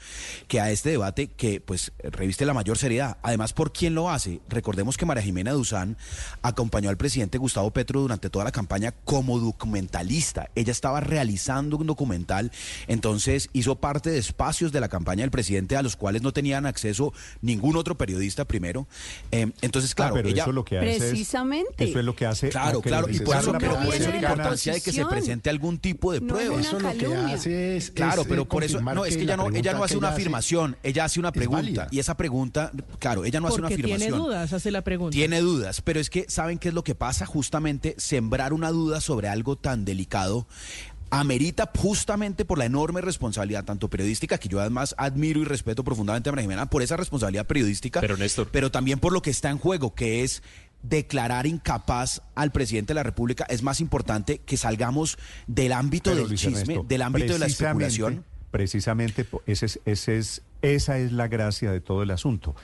que 0.47 0.59
a 0.59 0.71
este 0.71 0.89
debate 0.89 1.27
que 1.27 1.61
pues 1.61 1.91
reviste 2.03 2.45
la 2.45 2.53
mayor 2.53 2.77
seriedad. 2.77 3.17
Además, 3.21 3.53
¿por 3.53 3.71
quién 3.71 3.95
lo 3.95 4.09
hace? 4.09 4.41
Recordemos 4.49 4.97
que 4.97 5.05
María 5.05 5.23
Jimena 5.23 5.51
Duzán 5.51 5.97
acompañó 6.41 6.89
al 6.89 6.97
presidente 6.97 7.37
Gustavo 7.37 7.71
Petro 7.71 8.01
durante 8.01 8.29
toda 8.29 8.45
la 8.45 8.51
campaña 8.51 8.93
como 9.05 9.39
documentalista. 9.39 10.49
Ella 10.55 10.71
estaba 10.71 10.99
realizando 10.99 11.48
realizando 11.49 11.77
un 11.77 11.87
documental, 11.87 12.51
entonces 12.87 13.49
hizo 13.53 13.75
parte 13.75 14.09
de 14.11 14.17
espacios 14.19 14.71
de 14.71 14.79
la 14.79 14.87
campaña 14.87 15.21
del 15.23 15.31
presidente 15.31 15.75
a 15.75 15.81
los 15.81 15.95
cuales 15.95 16.21
no 16.21 16.31
tenían 16.31 16.65
acceso 16.65 17.11
ningún 17.41 17.75
otro 17.75 17.97
periodista 17.97 18.45
primero. 18.45 18.87
Eh, 19.31 19.51
entonces, 19.61 19.95
claro, 19.95 20.09
Ah, 20.15 20.17
pero 20.17 20.29
ella... 20.29 20.43
eso 20.43 20.51
lo 20.51 20.63
que 20.65 20.77
hace 20.77 20.91
es- 20.95 20.97
Precisamente. 21.03 21.83
eso 21.83 21.99
es 21.99 22.05
lo 22.05 22.15
que 22.15 22.25
hace. 22.25 22.49
Claro, 22.49 22.81
claro, 22.81 23.07
y 23.09 23.19
por 23.19 23.35
eso, 23.37 23.51
la 23.53 23.59
pero 23.59 23.75
por 23.79 23.93
eso 23.93 24.09
la 24.09 24.15
importancia 24.17 24.73
de 24.73 24.81
que 24.81 24.91
se 24.91 25.05
presente 25.05 25.49
algún 25.49 25.77
tipo 25.79 26.11
de 26.11 26.21
No 26.21 26.27
prueba. 26.33 26.53
una 26.55 26.61
Eso 26.61 26.79
lo 26.79 26.91
que 26.91 26.97
calumnia. 26.97 27.35
hace 27.35 27.77
es. 27.77 27.91
Claro, 27.91 28.21
es, 28.23 28.27
pero 28.27 28.45
por 28.47 28.63
eso, 28.63 28.81
no, 28.81 29.05
es 29.05 29.17
que 29.17 29.23
la 29.25 29.33
ella 29.33 29.37
no, 29.37 29.55
ella 29.55 29.73
no 29.73 29.83
hace 29.83 29.97
una 29.97 30.09
afirmación, 30.09 30.77
ella 30.83 31.05
hace 31.05 31.19
una 31.19 31.31
pregunta. 31.31 31.87
Y 31.91 31.99
esa 31.99 32.15
pregunta, 32.17 32.71
claro, 32.99 33.25
ella 33.25 33.39
no 33.39 33.47
hace 33.47 33.59
una 33.59 33.69
Porque 33.69 33.83
tiene 33.83 33.95
afirmación. 34.05 34.27
dudas, 34.27 34.53
hace 34.53 34.71
la 34.71 34.83
pregunta. 34.83 35.13
Tiene 35.15 35.39
dudas, 35.41 35.81
pero 35.81 35.99
es 35.99 36.09
que 36.09 36.25
¿saben 36.27 36.57
qué 36.59 36.69
es 36.69 36.73
lo 36.73 36.83
que 36.83 36.95
pasa? 36.95 37.25
Justamente 37.25 37.95
sembrar 37.97 38.53
una 38.53 38.69
duda 38.71 39.01
sobre 39.01 39.27
algo 39.29 39.55
tan 39.55 39.85
delicado 39.85 40.47
amerita 41.11 41.69
justamente 41.77 42.45
por 42.45 42.57
la 42.57 42.65
enorme 42.65 43.01
responsabilidad, 43.01 43.65
tanto 43.65 43.89
periodística, 43.89 44.37
que 44.37 44.49
yo 44.49 44.59
además 44.59 44.95
admiro 44.97 45.41
y 45.41 45.45
respeto 45.45 45.83
profundamente 45.83 46.29
a 46.29 46.31
María 46.31 46.43
Jimena, 46.43 46.69
por 46.69 46.81
esa 46.81 46.97
responsabilidad 46.97 47.47
periodística, 47.47 48.01
Pero, 48.01 48.17
Néstor. 48.17 48.49
pero 48.51 48.71
también 48.71 48.99
por 48.99 49.13
lo 49.13 49.21
que 49.21 49.29
está 49.29 49.49
en 49.49 49.57
juego, 49.57 49.95
que 49.95 50.23
es 50.23 50.43
declarar 50.83 51.45
incapaz 51.45 52.21
al 52.35 52.51
presidente 52.51 52.91
de 52.91 52.95
la 52.95 53.03
República. 53.03 53.45
Es 53.49 53.63
más 53.63 53.81
importante 53.81 54.39
que 54.39 54.57
salgamos 54.57 55.17
del 55.47 55.73
ámbito 55.73 56.11
Pero, 56.11 56.21
del 56.21 56.29
Luis 56.29 56.41
chisme, 56.41 56.61
Ernesto, 56.61 56.85
del 56.87 57.01
ámbito 57.01 57.33
de 57.33 57.39
la 57.39 57.45
especulación. 57.47 58.25
Precisamente, 58.51 59.27
ese 59.45 59.65
es, 59.67 59.79
ese 59.85 60.17
es, 60.17 60.41
esa 60.61 60.97
es 60.97 61.11
la 61.11 61.27
gracia 61.27 61.71
de 61.71 61.81
todo 61.81 62.01
el 62.01 62.11
asunto. 62.11 62.55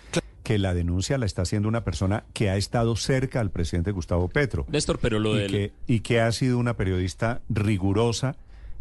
Que 0.46 0.58
la 0.60 0.74
denuncia 0.74 1.18
la 1.18 1.26
está 1.26 1.42
haciendo 1.42 1.68
una 1.68 1.84
persona 1.84 2.24
que 2.34 2.50
ha 2.50 2.56
estado 2.56 2.96
cerca 2.96 3.42
al 3.42 3.50
presidente 3.50 3.92
Gustavo 3.92 4.30
Petro. 4.30 4.66
Néstor, 4.70 5.00
pero 5.00 5.20
lo 5.20 5.36
y 5.36 5.40
del... 5.40 5.52
que, 5.52 5.72
y 5.88 6.00
que 6.02 6.22
ha 6.22 6.32
sido 6.32 6.58
una 6.60 6.76
periodista 6.78 7.42
rigurosa 7.50 8.36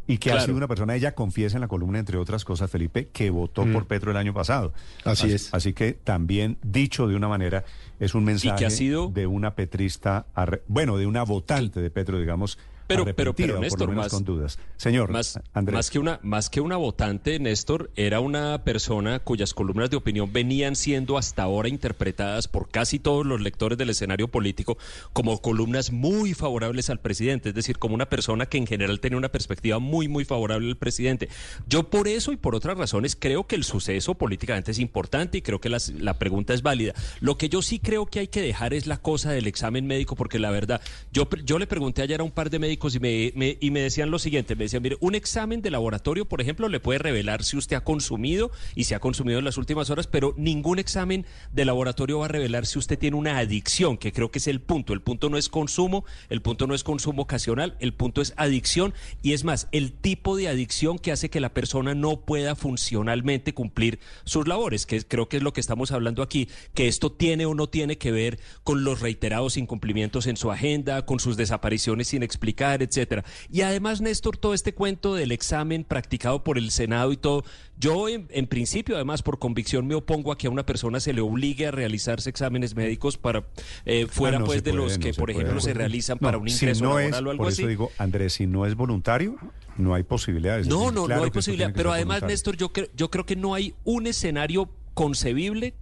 y 0.06 0.18
que 0.18 0.30
ha 0.30 0.40
sido 0.40 0.58
una 0.58 0.68
persona, 0.68 0.94
ella 0.94 1.14
confiesa 1.14 1.56
en 1.56 1.62
la 1.62 1.68
columna, 1.68 1.98
entre 1.98 2.18
otras 2.18 2.44
cosas, 2.44 2.70
Felipe, 2.70 3.08
que 3.10 3.30
votó 3.30 3.64
Mm. 3.64 3.72
por 3.72 3.86
Petro 3.86 4.10
el 4.10 4.18
año 4.18 4.34
pasado. 4.34 4.74
Así 5.02 5.32
es. 5.32 5.48
Así 5.54 5.72
que 5.72 5.94
también, 5.94 6.58
dicho 6.62 7.08
de 7.08 7.16
una 7.16 7.26
manera, 7.26 7.64
es 7.98 8.14
un 8.14 8.22
mensaje 8.24 8.66
ha 8.66 8.70
sido- 8.70 9.08
de 9.08 9.26
una 9.26 9.54
petrista, 9.54 10.26
bueno, 10.68 10.98
de 10.98 11.06
una 11.06 11.22
votante 11.22 11.80
de 11.80 11.90
Petro, 11.90 12.18
digamos, 12.20 12.58
Pero, 12.86 13.04
pero, 13.14 13.34
pero, 13.34 13.58
Néstor, 13.60 13.90
más, 13.92 14.08
con 14.12 14.24
dudas. 14.24 14.58
Señor, 14.76 15.10
más, 15.10 15.40
Andrés. 15.54 15.74
más 15.74 15.90
que 15.90 15.98
una, 15.98 16.20
más 16.22 16.50
que 16.50 16.60
una 16.60 16.76
votante, 16.76 17.38
Néstor, 17.38 17.90
era 17.96 18.20
una 18.20 18.62
persona 18.62 19.20
cuyas 19.20 19.54
columnas 19.54 19.88
de 19.88 19.96
opinión 19.96 20.32
venían 20.32 20.76
siendo 20.76 21.16
hasta 21.16 21.42
ahora 21.44 21.68
interpretadas 21.70 22.46
por 22.46 22.68
casi 22.68 22.98
todos 22.98 23.24
los 23.24 23.40
lectores 23.40 23.78
del 23.78 23.88
escenario 23.88 24.28
político 24.28 24.76
como 25.14 25.40
columnas 25.40 25.92
muy 25.92 26.34
favorables 26.34 26.90
al 26.90 27.00
presidente, 27.00 27.48
es 27.48 27.54
decir, 27.54 27.78
como 27.78 27.94
una 27.94 28.06
persona 28.10 28.44
que 28.46 28.58
en 28.58 28.66
general 28.66 29.00
tenía 29.00 29.16
una 29.16 29.30
perspectiva 29.30 29.78
muy, 29.78 30.06
muy 30.08 30.26
favorable 30.26 30.68
al 30.68 30.76
presidente. 30.76 31.30
Yo 31.66 31.84
por 31.88 32.06
eso 32.06 32.32
y 32.32 32.36
por 32.36 32.54
otras 32.54 32.76
razones 32.76 33.16
creo 33.18 33.46
que 33.46 33.56
el 33.56 33.64
suceso 33.64 34.14
políticamente 34.14 34.72
es 34.72 34.78
importante 34.78 35.38
y 35.38 35.42
creo 35.42 35.58
que 35.60 35.70
las- 35.70 35.88
la 35.88 36.18
pregunta 36.18 36.52
es 36.52 36.60
válida. 36.60 36.92
Lo 37.20 37.38
que 37.38 37.48
yo 37.48 37.62
sí 37.62 37.78
creo 37.78 38.04
que 38.04 38.18
hay 38.20 38.28
que 38.28 38.42
dejar 38.42 38.74
es 38.74 38.86
la 38.86 38.98
cosa 38.98 39.30
del 39.32 39.46
examen 39.46 39.86
médico, 39.86 40.16
porque 40.16 40.38
la 40.38 40.50
verdad, 40.50 40.82
yo, 41.12 41.26
yo 41.44 41.58
le 41.58 41.66
pregunté 41.66 42.02
ayer 42.02 42.20
a 42.20 42.24
un 42.24 42.30
par 42.30 42.50
de 42.50 42.58
médicos 42.58 42.73
y 42.74 43.32
me, 43.34 43.58
y 43.60 43.70
me 43.70 43.80
decían 43.80 44.10
lo 44.10 44.18
siguiente, 44.18 44.54
me 44.56 44.64
decían, 44.64 44.82
mire, 44.82 44.96
un 45.00 45.14
examen 45.14 45.62
de 45.62 45.70
laboratorio, 45.70 46.24
por 46.24 46.40
ejemplo, 46.40 46.68
le 46.68 46.80
puede 46.80 46.98
revelar 46.98 47.44
si 47.44 47.56
usted 47.56 47.76
ha 47.76 47.84
consumido 47.84 48.50
y 48.74 48.84
si 48.84 48.94
ha 48.94 49.00
consumido 49.00 49.38
en 49.38 49.44
las 49.44 49.56
últimas 49.58 49.90
horas, 49.90 50.06
pero 50.06 50.34
ningún 50.36 50.78
examen 50.78 51.26
de 51.52 51.64
laboratorio 51.64 52.18
va 52.18 52.26
a 52.26 52.28
revelar 52.28 52.66
si 52.66 52.78
usted 52.78 52.98
tiene 52.98 53.16
una 53.16 53.38
adicción, 53.38 53.96
que 53.96 54.12
creo 54.12 54.30
que 54.30 54.38
es 54.38 54.46
el 54.46 54.60
punto. 54.60 54.92
El 54.92 55.02
punto 55.02 55.30
no 55.30 55.38
es 55.38 55.48
consumo, 55.48 56.04
el 56.28 56.42
punto 56.42 56.66
no 56.66 56.74
es 56.74 56.84
consumo 56.84 57.22
ocasional, 57.22 57.76
el 57.80 57.94
punto 57.94 58.20
es 58.20 58.34
adicción 58.36 58.94
y 59.22 59.32
es 59.32 59.44
más, 59.44 59.68
el 59.72 59.92
tipo 59.92 60.36
de 60.36 60.48
adicción 60.48 60.98
que 60.98 61.12
hace 61.12 61.30
que 61.30 61.40
la 61.40 61.54
persona 61.54 61.94
no 61.94 62.20
pueda 62.20 62.54
funcionalmente 62.54 63.54
cumplir 63.54 63.98
sus 64.24 64.48
labores, 64.48 64.86
que 64.86 65.02
creo 65.02 65.28
que 65.28 65.38
es 65.38 65.42
lo 65.42 65.52
que 65.52 65.60
estamos 65.60 65.92
hablando 65.92 66.22
aquí, 66.22 66.48
que 66.74 66.88
esto 66.88 67.12
tiene 67.12 67.46
o 67.46 67.54
no 67.54 67.68
tiene 67.68 67.98
que 67.98 68.12
ver 68.12 68.38
con 68.62 68.84
los 68.84 69.00
reiterados 69.00 69.56
incumplimientos 69.56 70.26
en 70.26 70.36
su 70.36 70.50
agenda, 70.50 71.06
con 71.06 71.20
sus 71.20 71.36
desapariciones 71.36 72.08
sin 72.08 72.22
explicar, 72.22 72.63
etcétera. 72.72 73.24
Y 73.50 73.60
además, 73.60 74.00
Néstor, 74.00 74.36
todo 74.36 74.54
este 74.54 74.72
cuento 74.74 75.14
del 75.14 75.32
examen 75.32 75.84
practicado 75.84 76.42
por 76.44 76.56
el 76.58 76.70
Senado 76.70 77.12
y 77.12 77.16
todo, 77.16 77.44
yo 77.78 78.08
en, 78.08 78.26
en 78.30 78.46
principio, 78.46 78.94
además, 78.94 79.22
por 79.22 79.38
convicción 79.38 79.86
me 79.86 79.94
opongo 79.94 80.32
a 80.32 80.38
que 80.38 80.46
a 80.46 80.50
una 80.50 80.64
persona 80.64 81.00
se 81.00 81.12
le 81.12 81.20
obligue 81.20 81.66
a 81.66 81.70
realizarse 81.70 82.30
exámenes 82.30 82.74
médicos 82.74 83.18
para 83.18 83.44
eh, 83.84 84.06
fuera 84.08 84.36
Ah, 84.36 84.40
no 84.40 84.46
pues 84.46 84.62
de 84.64 84.70
puede, 84.72 84.84
los 84.84 84.98
no 84.98 85.04
que, 85.04 85.12
por 85.14 85.30
ejemplo, 85.30 85.52
puede. 85.54 85.64
se 85.64 85.74
realizan 85.74 86.18
No, 86.20 86.26
para 86.26 86.38
un 86.38 86.48
si 86.48 86.64
ingreso 86.64 86.84
no 86.84 86.90
laboral 86.98 87.08
es, 87.08 87.14
o 87.14 87.30
algo 87.30 87.42
por 87.44 87.52
así. 87.52 87.62
eso 87.62 87.68
digo, 87.68 87.90
Andrés, 87.98 88.32
si 88.34 88.46
no 88.46 88.64
es 88.66 88.74
voluntario, 88.74 89.36
no 89.76 89.94
hay 89.94 90.04
posibilidades. 90.04 90.66
Es 90.66 90.72
No, 90.72 90.90
no, 90.92 91.06
claro 91.06 91.20
no 91.20 91.24
hay 91.24 91.30
posibilidad. 91.30 91.72
Pero 91.74 91.92
además, 91.92 92.20
voluntario. 92.20 92.32
Néstor, 92.32 92.56
yo 92.56 92.72
creo, 92.72 92.86
yo 92.96 93.10
creo 93.10 93.26
que 93.26 93.36
no 93.36 93.54
hay 93.54 93.74
un 93.84 94.06
escenario 94.06 94.70
concebible, 94.94 95.74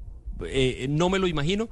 eh, 0.47 0.87
no 0.89 1.09
me 1.11 1.19
lo 1.19 1.27
imagino, 1.27 1.69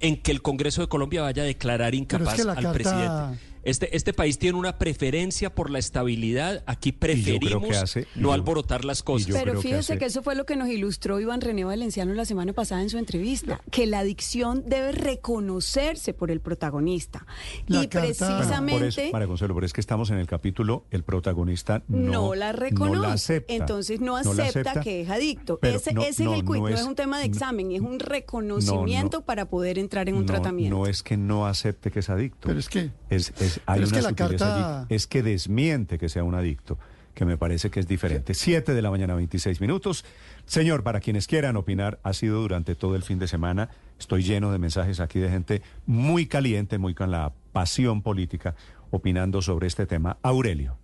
en 0.00 0.20
que 0.20 0.30
el 0.32 0.42
Congreso 0.42 0.82
de 0.82 0.88
Colombia 0.88 1.22
vaya 1.22 1.42
a 1.42 1.46
declarar 1.46 1.94
es 1.94 2.00
incapaz 2.00 2.34
que 2.34 2.42
al 2.42 2.54
carta- 2.54 2.72
presidente. 2.72 3.38
Este, 3.64 3.96
este 3.96 4.12
país 4.12 4.38
tiene 4.38 4.58
una 4.58 4.78
preferencia 4.78 5.54
por 5.54 5.70
la 5.70 5.78
estabilidad. 5.78 6.62
Aquí 6.66 6.92
preferimos 6.92 7.76
hace- 7.76 8.06
no 8.14 8.28
yo- 8.28 8.32
alborotar 8.32 8.84
las 8.84 9.02
cosas. 9.02 9.28
Pero 9.32 9.60
fíjese 9.60 9.98
que 9.98 10.04
eso 10.06 10.22
fue 10.22 10.34
lo 10.34 10.44
que 10.46 10.56
nos 10.56 10.68
ilustró 10.68 11.20
Iván 11.20 11.40
René 11.40 11.64
Valenciano 11.64 12.12
la 12.14 12.24
semana 12.24 12.52
pasada 12.52 12.82
en 12.82 12.90
su 12.90 12.98
entrevista, 12.98 13.60
que 13.70 13.86
la 13.86 14.00
adicción 14.00 14.64
debe 14.66 14.92
reconocerse 14.92 16.14
por 16.14 16.30
el 16.30 16.40
protagonista. 16.40 17.26
La 17.66 17.84
y 17.84 17.88
carta- 17.88 18.08
precisamente 18.08 18.78
Por 18.78 18.88
eso, 18.88 19.12
María 19.12 19.28
Consuelo, 19.28 19.54
pero 19.54 19.66
es 19.66 19.72
que 19.72 19.80
estamos 19.80 20.10
en 20.10 20.18
el 20.18 20.26
capítulo, 20.26 20.84
el 20.90 21.02
protagonista 21.02 21.82
no, 21.88 22.12
no, 22.12 22.34
la 22.34 22.52
reconoce. 22.52 22.96
no 22.96 23.02
la 23.02 23.12
acepta. 23.12 23.52
Entonces 23.54 24.00
no 24.00 24.14
la 24.22 24.44
acepta, 24.46 24.80
que 24.80 25.00
es 25.02 25.10
adicto. 25.10 25.58
Pero 25.60 25.76
ese 25.76 25.92
no, 25.92 26.02
ese 26.02 26.24
no, 26.24 26.32
es 26.34 26.40
el 26.40 26.44
quid, 26.44 26.54
no 26.54 26.60
no, 26.60 26.68
es, 26.68 26.82
un 26.82 26.94
tema 26.94 27.18
de 27.18 27.24
examen, 27.26 27.72
es 27.72 27.80
un 27.80 27.98
reconocimiento 27.98 29.22
para 29.22 29.46
poder 29.48 29.78
entrar 29.78 30.08
en 30.08 30.14
un 30.16 30.20
no, 30.22 30.26
tratamiento. 30.26 30.76
No 30.76 30.86
es 30.86 31.02
que 31.02 31.16
no 31.16 31.46
acepte 31.46 31.90
que 31.90 32.00
es 32.00 32.10
adicto. 32.10 32.48
Pero 32.48 32.58
es 32.58 32.68
que- 32.68 32.90
Es, 33.10 33.32
es- 33.40 33.53
hay 33.66 33.80
pero 33.80 33.84
es 33.84 33.90
una 33.92 33.98
que 33.98 34.02
la 34.02 34.12
carta- 34.28 34.78
allí. 34.82 34.86
Es 34.94 35.06
que 35.06 35.22
desmiente 35.22 35.98
que 35.98 36.08
sea 36.08 36.24
un 36.24 36.34
adicto, 36.34 36.78
que 37.14 37.24
me 37.24 37.36
parece 37.38 37.70
que 37.70 37.80
es 37.80 37.86
diferente. 37.86 38.34
Siete 38.34 38.74
de 38.74 38.82
la 38.82 38.90
mañana, 38.90 39.14
26 39.14 39.60
minutos. 39.60 40.04
Señor, 40.46 40.82
para 40.82 41.00
quienes 41.00 41.26
quieran 41.26 41.56
opinar, 41.56 42.00
ha 42.02 42.12
sido 42.12 42.40
durante 42.40 42.74
todo 42.74 42.96
el 42.96 43.02
fin 43.02 43.18
de 43.18 43.28
semana. 43.28 43.70
Estoy 43.98 44.22
lleno 44.24 44.50
de 44.50 44.58
mensajes 44.58 44.98
aquí 45.00 45.20
de 45.20 45.30
gente 45.30 45.62
muy 45.86 46.26
caliente, 46.26 46.78
muy 46.78 46.94
con 46.94 47.10
la 47.10 47.32
pasión 47.52 48.02
política, 48.02 48.54
opinando 48.90 49.42
sobre 49.42 49.66
este 49.68 49.86
tema. 49.86 50.18
Aurelio. 50.22 50.76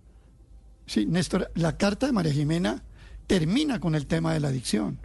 Sí, 0.85 1.05
Néstor, 1.05 1.51
la 1.55 1.77
carta 1.77 2.05
de 2.07 2.11
María 2.13 2.33
Jimena 2.33 2.83
termina 3.27 3.79
con 3.79 3.95
el 3.95 4.07
tema 4.07 4.33
de 4.33 4.39
la 4.39 4.47
adicción, 4.49 4.99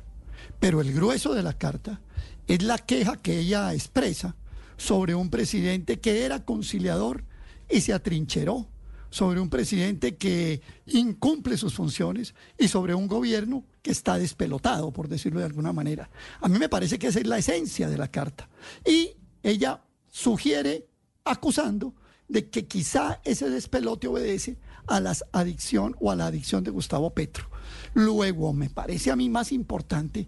pero 0.61 0.81
el 0.81 0.93
grueso 0.93 1.35
de 1.35 1.43
la 1.43 1.53
carta 1.53 2.01
es 2.49 2.63
la 2.63 2.79
queja 2.79 3.17
que 3.17 3.39
ella 3.41 3.73
expresa 3.75 4.37
sobre 4.77 5.15
un 5.15 5.31
presidente 5.31 5.99
que 6.01 6.25
era 6.25 6.45
conciliador 6.45 7.25
y 7.71 7.81
se 7.81 7.93
atrincheró, 7.93 8.69
sobre 9.11 9.41
un 9.41 9.49
presidente 9.49 10.17
que 10.17 10.61
incumple 10.87 11.57
sus 11.57 11.75
funciones 11.75 12.35
y 12.59 12.69
sobre 12.69 12.95
un 12.95 13.07
gobierno 13.07 13.65
que 13.81 13.91
está 13.91 14.19
despelotado, 14.19 14.93
por 14.93 15.09
decirlo 15.09 15.41
de 15.41 15.47
alguna 15.47 15.73
manera. 15.73 16.11
A 16.41 16.49
mí 16.49 16.59
me 16.59 16.69
parece 16.69 16.99
que 16.99 17.07
esa 17.07 17.21
es 17.21 17.27
la 17.27 17.39
esencia 17.39 17.89
de 17.89 17.99
la 17.99 18.11
carta. 18.11 18.49
Y 18.85 19.13
ella 19.43 19.83
sugiere, 20.11 20.89
acusando, 21.25 21.95
de 22.29 22.51
que 22.51 22.67
quizá 22.67 23.21
ese 23.25 23.49
despelote 23.49 24.09
obedece 24.09 24.59
a 24.87 25.01
la 25.01 25.17
adicción 25.33 25.97
o 26.01 26.11
a 26.11 26.17
la 26.17 26.27
adicción 26.27 26.65
de 26.65 26.73
Gustavo 26.73 27.15
Petro. 27.15 27.49
Luego, 27.95 28.53
me 28.53 28.69
parece 28.69 29.11
a 29.11 29.17
mí 29.17 29.31
más 29.31 29.53
importante 29.53 30.27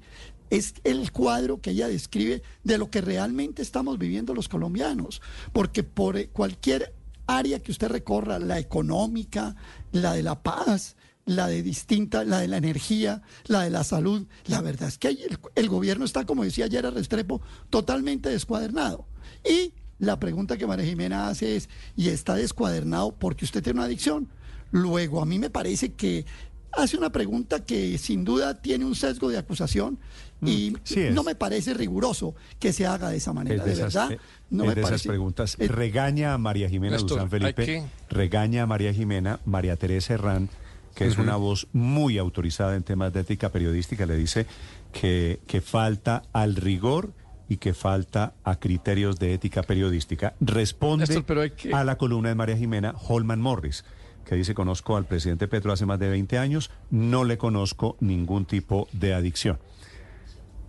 es 0.50 0.74
el 0.84 1.12
cuadro 1.12 1.60
que 1.60 1.72
ella 1.72 1.88
describe 1.88 2.42
de 2.64 2.78
lo 2.78 2.90
que 2.90 3.02
realmente 3.02 3.60
estamos 3.60 3.98
viviendo 3.98 4.34
los 4.34 4.48
colombianos, 4.48 5.20
porque 5.52 5.82
por 5.82 6.28
cualquier 6.30 6.94
área 7.28 7.62
que 7.62 7.70
usted 7.70 7.88
recorra, 7.88 8.40
la 8.40 8.58
económica, 8.58 9.54
la 9.92 10.14
de 10.14 10.24
la 10.24 10.42
paz, 10.42 10.96
la 11.26 11.46
de 11.46 11.62
distinta, 11.62 12.24
la 12.24 12.40
de 12.40 12.48
la 12.48 12.56
energía, 12.56 13.22
la 13.46 13.62
de 13.62 13.70
la 13.70 13.84
salud, 13.84 14.26
la 14.46 14.62
verdad 14.62 14.88
es 14.88 14.98
que 14.98 15.08
el, 15.08 15.38
el 15.54 15.68
gobierno 15.68 16.04
está, 16.04 16.24
como 16.24 16.42
decía 16.42 16.64
ayer 16.64 16.86
a 16.86 16.90
Restrepo, 16.90 17.42
totalmente 17.70 18.30
descuadernado. 18.30 19.06
Y 19.48 19.74
la 19.98 20.18
pregunta 20.18 20.56
que 20.56 20.66
María 20.66 20.86
Jimena 20.86 21.28
hace 21.28 21.56
es, 21.56 21.68
¿y 21.96 22.08
está 22.08 22.34
descuadernado 22.34 23.12
porque 23.12 23.44
usted 23.44 23.62
tiene 23.62 23.78
una 23.78 23.86
adicción? 23.86 24.28
Luego, 24.70 25.20
a 25.20 25.26
mí 25.26 25.38
me 25.38 25.50
parece 25.50 25.92
que 25.92 26.24
hace 26.72 26.96
una 26.96 27.10
pregunta 27.10 27.64
que 27.64 27.98
sin 27.98 28.24
duda 28.24 28.60
tiene 28.60 28.84
un 28.84 28.94
sesgo 28.94 29.28
de 29.28 29.38
acusación 29.38 29.98
y 30.42 30.76
sí 30.84 31.00
es. 31.00 31.14
no 31.14 31.22
me 31.24 31.34
parece 31.34 31.74
riguroso 31.74 32.34
que 32.58 32.72
se 32.72 32.86
haga 32.86 33.10
de 33.10 33.16
esa 33.16 33.32
manera, 33.32 33.56
Es 33.56 33.64
de, 33.64 33.66
de 33.66 33.72
esas, 33.88 33.94
verdad. 33.94 34.12
eh, 34.12 34.18
no 34.50 34.64
es 34.64 34.68
me 34.68 34.74
de 34.74 34.80
esas 34.82 34.90
parece. 34.90 35.08
preguntas. 35.08 35.56
Eh, 35.58 35.68
regaña 35.68 36.34
a 36.34 36.38
María 36.38 36.68
Jimena 36.68 36.96
Néstor, 36.96 37.20
hay 37.20 37.28
Felipe, 37.28 37.64
que- 37.66 37.84
regaña 38.10 38.62
a 38.62 38.66
María 38.66 38.92
Jimena, 38.94 39.40
María 39.44 39.76
Teresa 39.76 40.14
Herrán, 40.14 40.48
que 40.94 41.06
es 41.06 41.16
una 41.18 41.36
voz 41.36 41.68
muy 41.72 42.18
autorizada 42.18 42.74
en 42.74 42.82
temas 42.82 43.12
de 43.12 43.20
ética 43.20 43.50
periodística, 43.50 44.04
le 44.06 44.16
dice 44.16 44.46
que, 44.92 45.38
que 45.46 45.60
falta 45.60 46.22
al 46.32 46.56
rigor 46.56 47.12
y 47.48 47.56
que 47.58 47.72
falta 47.72 48.34
a 48.44 48.56
criterios 48.58 49.18
de 49.18 49.32
ética 49.32 49.62
periodística. 49.62 50.34
Responde 50.40 51.06
Néstor, 51.06 51.24
pero 51.24 51.40
hay 51.42 51.50
que- 51.50 51.72
a 51.72 51.84
la 51.84 51.96
columna 51.98 52.28
de 52.30 52.34
María 52.34 52.56
Jimena 52.56 52.94
Holman 53.08 53.40
Morris 53.40 53.84
que 54.26 54.34
dice 54.34 54.52
conozco 54.52 54.96
al 54.98 55.06
presidente 55.06 55.48
Petro 55.48 55.72
hace 55.72 55.86
más 55.86 55.98
de 55.98 56.10
20 56.10 56.36
años, 56.36 56.70
no 56.90 57.24
le 57.24 57.38
conozco 57.38 57.96
ningún 58.00 58.44
tipo 58.44 58.86
de 58.92 59.14
adicción. 59.14 59.58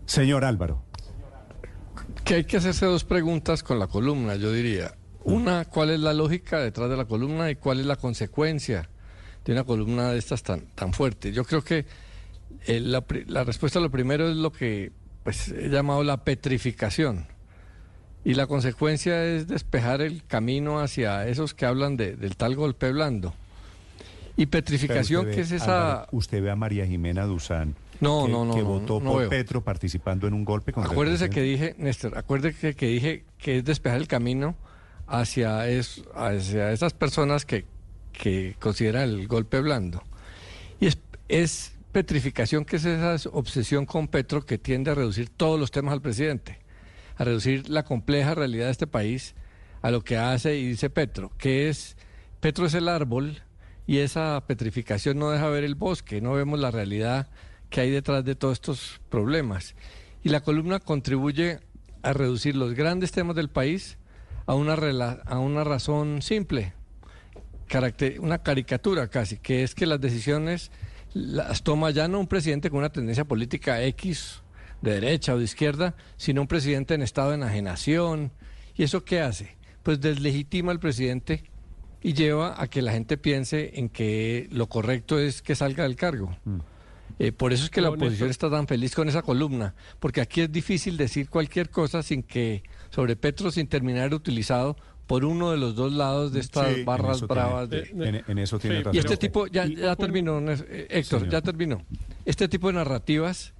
Señor 0.09 0.43
Álvaro. 0.43 0.81
Que 2.25 2.35
hay 2.35 2.43
que 2.45 2.57
hacerse 2.57 2.85
dos 2.85 3.03
preguntas 3.03 3.61
con 3.63 3.77
la 3.79 3.87
columna, 3.87 4.35
yo 4.35 4.51
diría. 4.51 4.95
Una, 5.23 5.65
¿cuál 5.65 5.91
es 5.91 5.99
la 5.99 6.13
lógica 6.13 6.59
detrás 6.59 6.89
de 6.89 6.97
la 6.97 7.05
columna 7.05 7.51
y 7.51 7.55
cuál 7.55 7.79
es 7.79 7.85
la 7.85 7.95
consecuencia 7.95 8.89
de 9.45 9.53
una 9.53 9.63
columna 9.63 10.11
de 10.11 10.17
estas 10.17 10.41
tan, 10.41 10.61
tan 10.73 10.93
fuerte? 10.93 11.31
Yo 11.31 11.43
creo 11.43 11.63
que 11.63 11.85
eh, 12.65 12.79
la, 12.79 13.03
la 13.27 13.43
respuesta 13.43 13.77
a 13.79 13.81
lo 13.81 13.91
primero 13.91 14.27
es 14.29 14.35
lo 14.35 14.51
que 14.51 14.91
pues, 15.23 15.49
he 15.49 15.69
llamado 15.69 16.03
la 16.03 16.23
petrificación. 16.23 17.27
Y 18.25 18.33
la 18.33 18.47
consecuencia 18.47 19.23
es 19.23 19.47
despejar 19.47 20.01
el 20.01 20.25
camino 20.25 20.79
hacia 20.79 21.27
esos 21.27 21.53
que 21.53 21.65
hablan 21.65 21.97
de- 21.97 22.15
del 22.15 22.35
tal 22.35 22.55
golpe 22.55 22.91
blando. 22.91 23.33
Y 24.37 24.47
petrificación, 24.47 25.25
Pero 25.25 25.35
que 25.35 25.41
es 25.41 25.51
ve, 25.51 25.57
esa... 25.57 25.91
Álvaro, 25.91 26.07
usted 26.13 26.41
ve 26.41 26.49
a 26.49 26.55
María 26.55 26.85
Jimena 26.87 27.25
Duzán. 27.25 27.75
No, 27.99 28.25
que, 28.25 28.31
no, 28.31 28.45
no, 28.45 28.53
Que 28.53 28.61
votó 28.61 28.99
por 28.99 29.19
veo. 29.19 29.29
Petro 29.29 29.63
participando 29.63 30.27
en 30.27 30.33
un 30.33 30.45
golpe 30.45 30.71
contra 30.71 30.91
el 30.91 30.93
Acuérdese 30.93 31.29
que 31.29 31.41
dije, 31.41 31.75
Néstor, 31.77 32.17
acuérdese 32.17 32.75
que 32.75 32.87
dije 32.87 33.25
que 33.37 33.57
es 33.57 33.65
despejar 33.65 33.99
el 33.99 34.07
camino 34.07 34.55
hacia, 35.07 35.67
es, 35.67 36.03
hacia 36.15 36.71
esas 36.71 36.93
personas 36.93 37.45
que, 37.45 37.65
que 38.13 38.55
consideran 38.59 39.09
el 39.09 39.27
golpe 39.27 39.59
blando. 39.59 40.03
Y 40.79 40.87
es, 40.87 40.99
es 41.27 41.73
petrificación, 41.91 42.65
que 42.65 42.77
es 42.77 42.85
esa 42.85 43.29
obsesión 43.31 43.85
con 43.85 44.07
Petro 44.07 44.45
que 44.45 44.57
tiende 44.57 44.91
a 44.91 44.95
reducir 44.95 45.29
todos 45.29 45.59
los 45.59 45.71
temas 45.71 45.93
al 45.93 46.01
presidente, 46.01 46.59
a 47.17 47.23
reducir 47.23 47.69
la 47.69 47.83
compleja 47.83 48.35
realidad 48.35 48.65
de 48.65 48.71
este 48.71 48.87
país 48.87 49.35
a 49.81 49.91
lo 49.91 50.03
que 50.03 50.17
hace 50.17 50.57
y 50.57 50.67
dice 50.67 50.89
Petro, 50.89 51.31
que 51.37 51.69
es, 51.69 51.97
Petro 52.39 52.65
es 52.65 52.73
el 52.73 52.87
árbol 52.87 53.41
y 53.87 53.99
esa 53.99 54.43
petrificación 54.45 55.17
no 55.17 55.31
deja 55.31 55.49
ver 55.49 55.63
el 55.63 55.75
bosque, 55.75 56.21
no 56.21 56.33
vemos 56.33 56.59
la 56.59 56.71
realidad 56.71 57.29
que 57.69 57.81
hay 57.81 57.91
detrás 57.91 58.25
de 58.25 58.35
todos 58.35 58.53
estos 58.53 59.01
problemas. 59.09 59.75
Y 60.23 60.29
la 60.29 60.41
columna 60.41 60.79
contribuye 60.79 61.59
a 62.01 62.13
reducir 62.13 62.55
los 62.55 62.73
grandes 62.73 63.11
temas 63.11 63.35
del 63.35 63.49
país 63.49 63.97
a 64.45 64.55
una, 64.55 64.73
a 64.73 65.39
una 65.39 65.63
razón 65.63 66.21
simple, 66.21 66.73
una 68.19 68.39
caricatura 68.39 69.07
casi, 69.07 69.37
que 69.37 69.63
es 69.63 69.75
que 69.75 69.85
las 69.85 70.01
decisiones 70.01 70.71
las 71.13 71.63
toma 71.63 71.91
ya 71.91 72.07
no 72.07 72.19
un 72.19 72.27
presidente 72.27 72.69
con 72.69 72.79
una 72.79 72.91
tendencia 72.91 73.25
política 73.25 73.83
X, 73.83 74.41
de 74.81 74.93
derecha 74.93 75.33
o 75.33 75.37
de 75.37 75.43
izquierda, 75.43 75.95
sino 76.17 76.41
un 76.41 76.47
presidente 76.47 76.93
en 76.93 77.01
estado 77.01 77.29
de 77.29 77.35
enajenación. 77.35 78.31
¿Y 78.75 78.83
eso 78.83 79.03
qué 79.03 79.21
hace? 79.21 79.57
Pues 79.83 79.99
deslegitima 79.99 80.71
al 80.71 80.79
presidente 80.79 81.43
y 82.01 82.13
lleva 82.13 82.61
a 82.61 82.67
que 82.67 82.81
la 82.81 82.93
gente 82.93 83.17
piense 83.17 83.71
en 83.75 83.89
que 83.89 84.47
lo 84.51 84.67
correcto 84.67 85.19
es 85.19 85.41
que 85.41 85.55
salga 85.55 85.83
del 85.83 85.95
cargo. 85.95 86.35
Eh, 87.19 87.31
por 87.33 87.51
eso 87.53 87.65
es 87.65 87.69
que 87.69 87.81
la 87.81 87.89
oposición 87.89 88.29
está 88.29 88.49
tan 88.49 88.65
feliz 88.65 88.95
con 88.95 89.09
esa 89.09 89.21
columna, 89.21 89.75
porque 89.99 90.21
aquí 90.21 90.41
es 90.41 90.51
difícil 90.51 90.95
decir 90.97 91.29
cualquier 91.29 91.69
cosa 91.69 92.01
sin 92.01 92.23
que 92.23 92.63
sobre 92.89 93.15
Petro 93.17 93.51
sin 93.51 93.67
terminar 93.67 94.13
utilizado 94.13 94.77
por 95.05 95.25
uno 95.25 95.51
de 95.51 95.57
los 95.57 95.75
dos 95.75 95.91
lados 95.91 96.31
de 96.31 96.39
estas 96.39 96.75
Sí, 96.75 96.83
barras 96.83 97.17
tiene- 97.17 97.27
bravas. 97.33 97.69
de- 97.69 97.89
en- 97.91 98.23
en 98.25 98.37
eso 98.37 98.57
tiene 98.59 98.77
Sí, 98.77 98.83
razón. 98.83 98.95
Y 98.95 98.99
este 98.99 99.17
tipo, 99.17 99.47
ya, 99.47 99.65
ya 99.65 99.95
terminó, 99.95 100.39
eh, 100.39 100.87
Héctor, 100.89 101.19
Señor. 101.21 101.33
ya 101.33 101.41
terminó. 101.41 101.81
Este 102.25 102.47
tipo 102.47 102.67
de 102.67 102.73
narrativas 102.73 103.53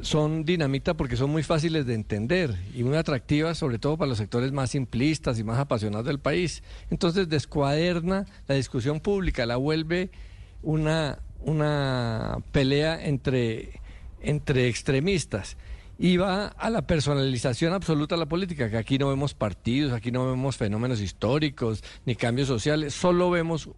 son 0.00 0.44
dinamita 0.44 0.94
porque 0.94 1.16
son 1.16 1.30
muy 1.30 1.42
fáciles 1.44 1.86
de 1.86 1.94
entender 1.94 2.56
y 2.74 2.82
muy 2.82 2.96
atractivas, 2.96 3.58
sobre 3.58 3.78
todo 3.78 3.96
para 3.96 4.08
los 4.08 4.18
sectores 4.18 4.50
más 4.50 4.70
simplistas 4.70 5.38
y 5.38 5.44
más 5.44 5.58
apasionados 5.58 6.06
del 6.06 6.18
país. 6.18 6.62
Entonces 6.90 7.28
descuaderna 7.28 8.26
la 8.48 8.54
discusión 8.56 8.98
pública, 9.00 9.46
la 9.46 9.56
vuelve 9.56 10.10
una, 10.62 11.18
una 11.44 12.38
pelea 12.52 13.04
entre, 13.04 13.80
entre 14.20 14.68
extremistas 14.68 15.56
y 15.98 16.16
va 16.16 16.46
a 16.46 16.70
la 16.70 16.82
personalización 16.82 17.72
absoluta 17.72 18.16
de 18.16 18.20
la 18.20 18.26
política, 18.26 18.70
que 18.70 18.76
aquí 18.76 18.98
no 18.98 19.08
vemos 19.08 19.34
partidos, 19.34 19.92
aquí 19.92 20.10
no 20.10 20.26
vemos 20.26 20.56
fenómenos 20.56 21.00
históricos 21.00 21.84
ni 22.06 22.16
cambios 22.16 22.48
sociales, 22.48 22.94
solo 22.94 23.30
vemos 23.30 23.68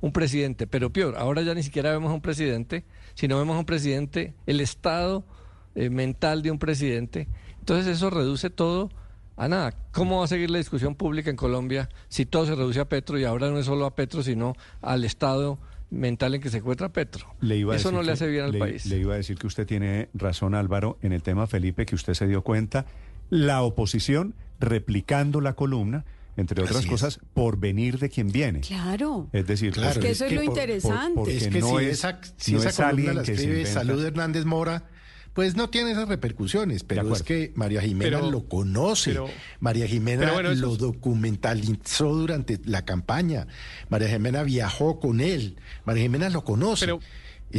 un 0.00 0.12
presidente, 0.12 0.66
pero 0.66 0.90
peor, 0.90 1.16
ahora 1.16 1.42
ya 1.42 1.54
ni 1.54 1.62
siquiera 1.62 1.90
vemos 1.90 2.10
a 2.10 2.14
un 2.14 2.20
presidente, 2.20 2.84
sino 3.14 3.38
vemos 3.38 3.56
a 3.56 3.58
un 3.60 3.66
presidente, 3.66 4.34
el 4.46 4.60
estado 4.60 5.24
eh, 5.74 5.90
mental 5.90 6.42
de 6.42 6.50
un 6.50 6.58
presidente. 6.58 7.28
Entonces 7.58 7.86
eso 7.96 8.10
reduce 8.10 8.50
todo 8.50 8.90
a 9.36 9.48
nada. 9.48 9.72
¿Cómo 9.92 10.18
va 10.18 10.24
a 10.24 10.28
seguir 10.28 10.50
la 10.50 10.58
discusión 10.58 10.94
pública 10.94 11.30
en 11.30 11.36
Colombia 11.36 11.88
si 12.08 12.24
todo 12.26 12.46
se 12.46 12.54
reduce 12.54 12.80
a 12.80 12.88
Petro 12.88 13.18
y 13.18 13.24
ahora 13.24 13.50
no 13.50 13.58
es 13.58 13.66
solo 13.66 13.86
a 13.86 13.94
Petro, 13.94 14.22
sino 14.22 14.54
al 14.80 15.04
estado 15.04 15.58
mental 15.94 16.34
en 16.34 16.40
que 16.40 16.50
se 16.50 16.58
encuentra 16.58 16.92
Petro? 16.92 17.26
Le 17.40 17.56
iba 17.56 17.72
a 17.72 17.76
eso 17.76 17.88
decir 17.88 17.96
no 17.98 18.02
le 18.02 18.12
hace 18.12 18.26
bien 18.28 18.44
al 18.44 18.52
le- 18.52 18.58
país. 18.58 18.86
Le 18.86 18.98
iba 18.98 19.14
a 19.14 19.16
decir 19.16 19.38
que 19.38 19.46
usted 19.46 19.66
tiene 19.66 20.08
razón, 20.14 20.54
Álvaro, 20.54 20.98
en 21.02 21.12
el 21.12 21.22
tema 21.22 21.46
Felipe, 21.46 21.86
que 21.86 21.94
usted 21.94 22.14
se 22.14 22.26
dio 22.26 22.42
cuenta. 22.42 22.84
La 23.30 23.62
oposición 23.62 24.34
replicando 24.60 25.40
la 25.40 25.54
columna, 25.54 26.04
entre 26.36 26.62
otras 26.62 26.78
Así 26.78 26.86
es. 26.86 26.90
cosas, 26.90 27.20
por 27.32 27.58
venir 27.58 27.98
de 27.98 28.08
quien 28.10 28.30
viene. 28.32 28.60
Claro. 28.60 29.28
Es 29.32 29.46
decir, 29.46 29.72
Claro, 29.72 29.90
Es 29.92 29.98
que 29.98 30.10
eso 30.10 30.24
es 30.26 30.32
lo 30.32 30.38
por- 30.42 30.44
por- 30.46 30.58
interesante. 30.58 31.12
porque 31.14 31.36
es 31.36 31.48
que 31.48 31.60
no 31.60 31.78
si 31.78 31.84
es- 31.86 31.92
esa, 31.92 32.18
si 32.36 32.52
no 32.52 32.58
esa 32.58 32.68
es 32.70 32.76
columna 32.76 33.12
la 33.14 33.22
escribe. 33.22 33.66
Salud 33.66 34.04
Hernández 34.04 34.44
Mora, 34.44 34.84
pues 35.34 35.56
no 35.56 35.68
tiene 35.68 35.90
esas 35.90 36.08
repercusiones, 36.08 36.84
pero 36.84 37.12
es 37.14 37.22
que 37.22 37.52
María 37.56 37.82
Jimena 37.82 38.18
Pero- 38.18 38.30
lo 38.30 38.48
conoce. 38.48 39.10
pero- 39.10 39.28
María 39.60 39.86
Jimena 39.86 40.32
bueno, 40.32 40.54
lo 40.54 40.72
es- 40.72 40.78
documentalizó 40.78 42.14
durante 42.14 42.60
la 42.64 42.84
campaña. 42.84 43.46
María 43.88 44.08
Jimena 44.08 44.42
viajó 44.44 45.00
con 45.00 45.20
él. 45.20 45.56
María 45.84 46.02
Jimena 46.04 46.28
lo 46.30 46.44
conoce. 46.44 46.86
Pero- 46.86 47.00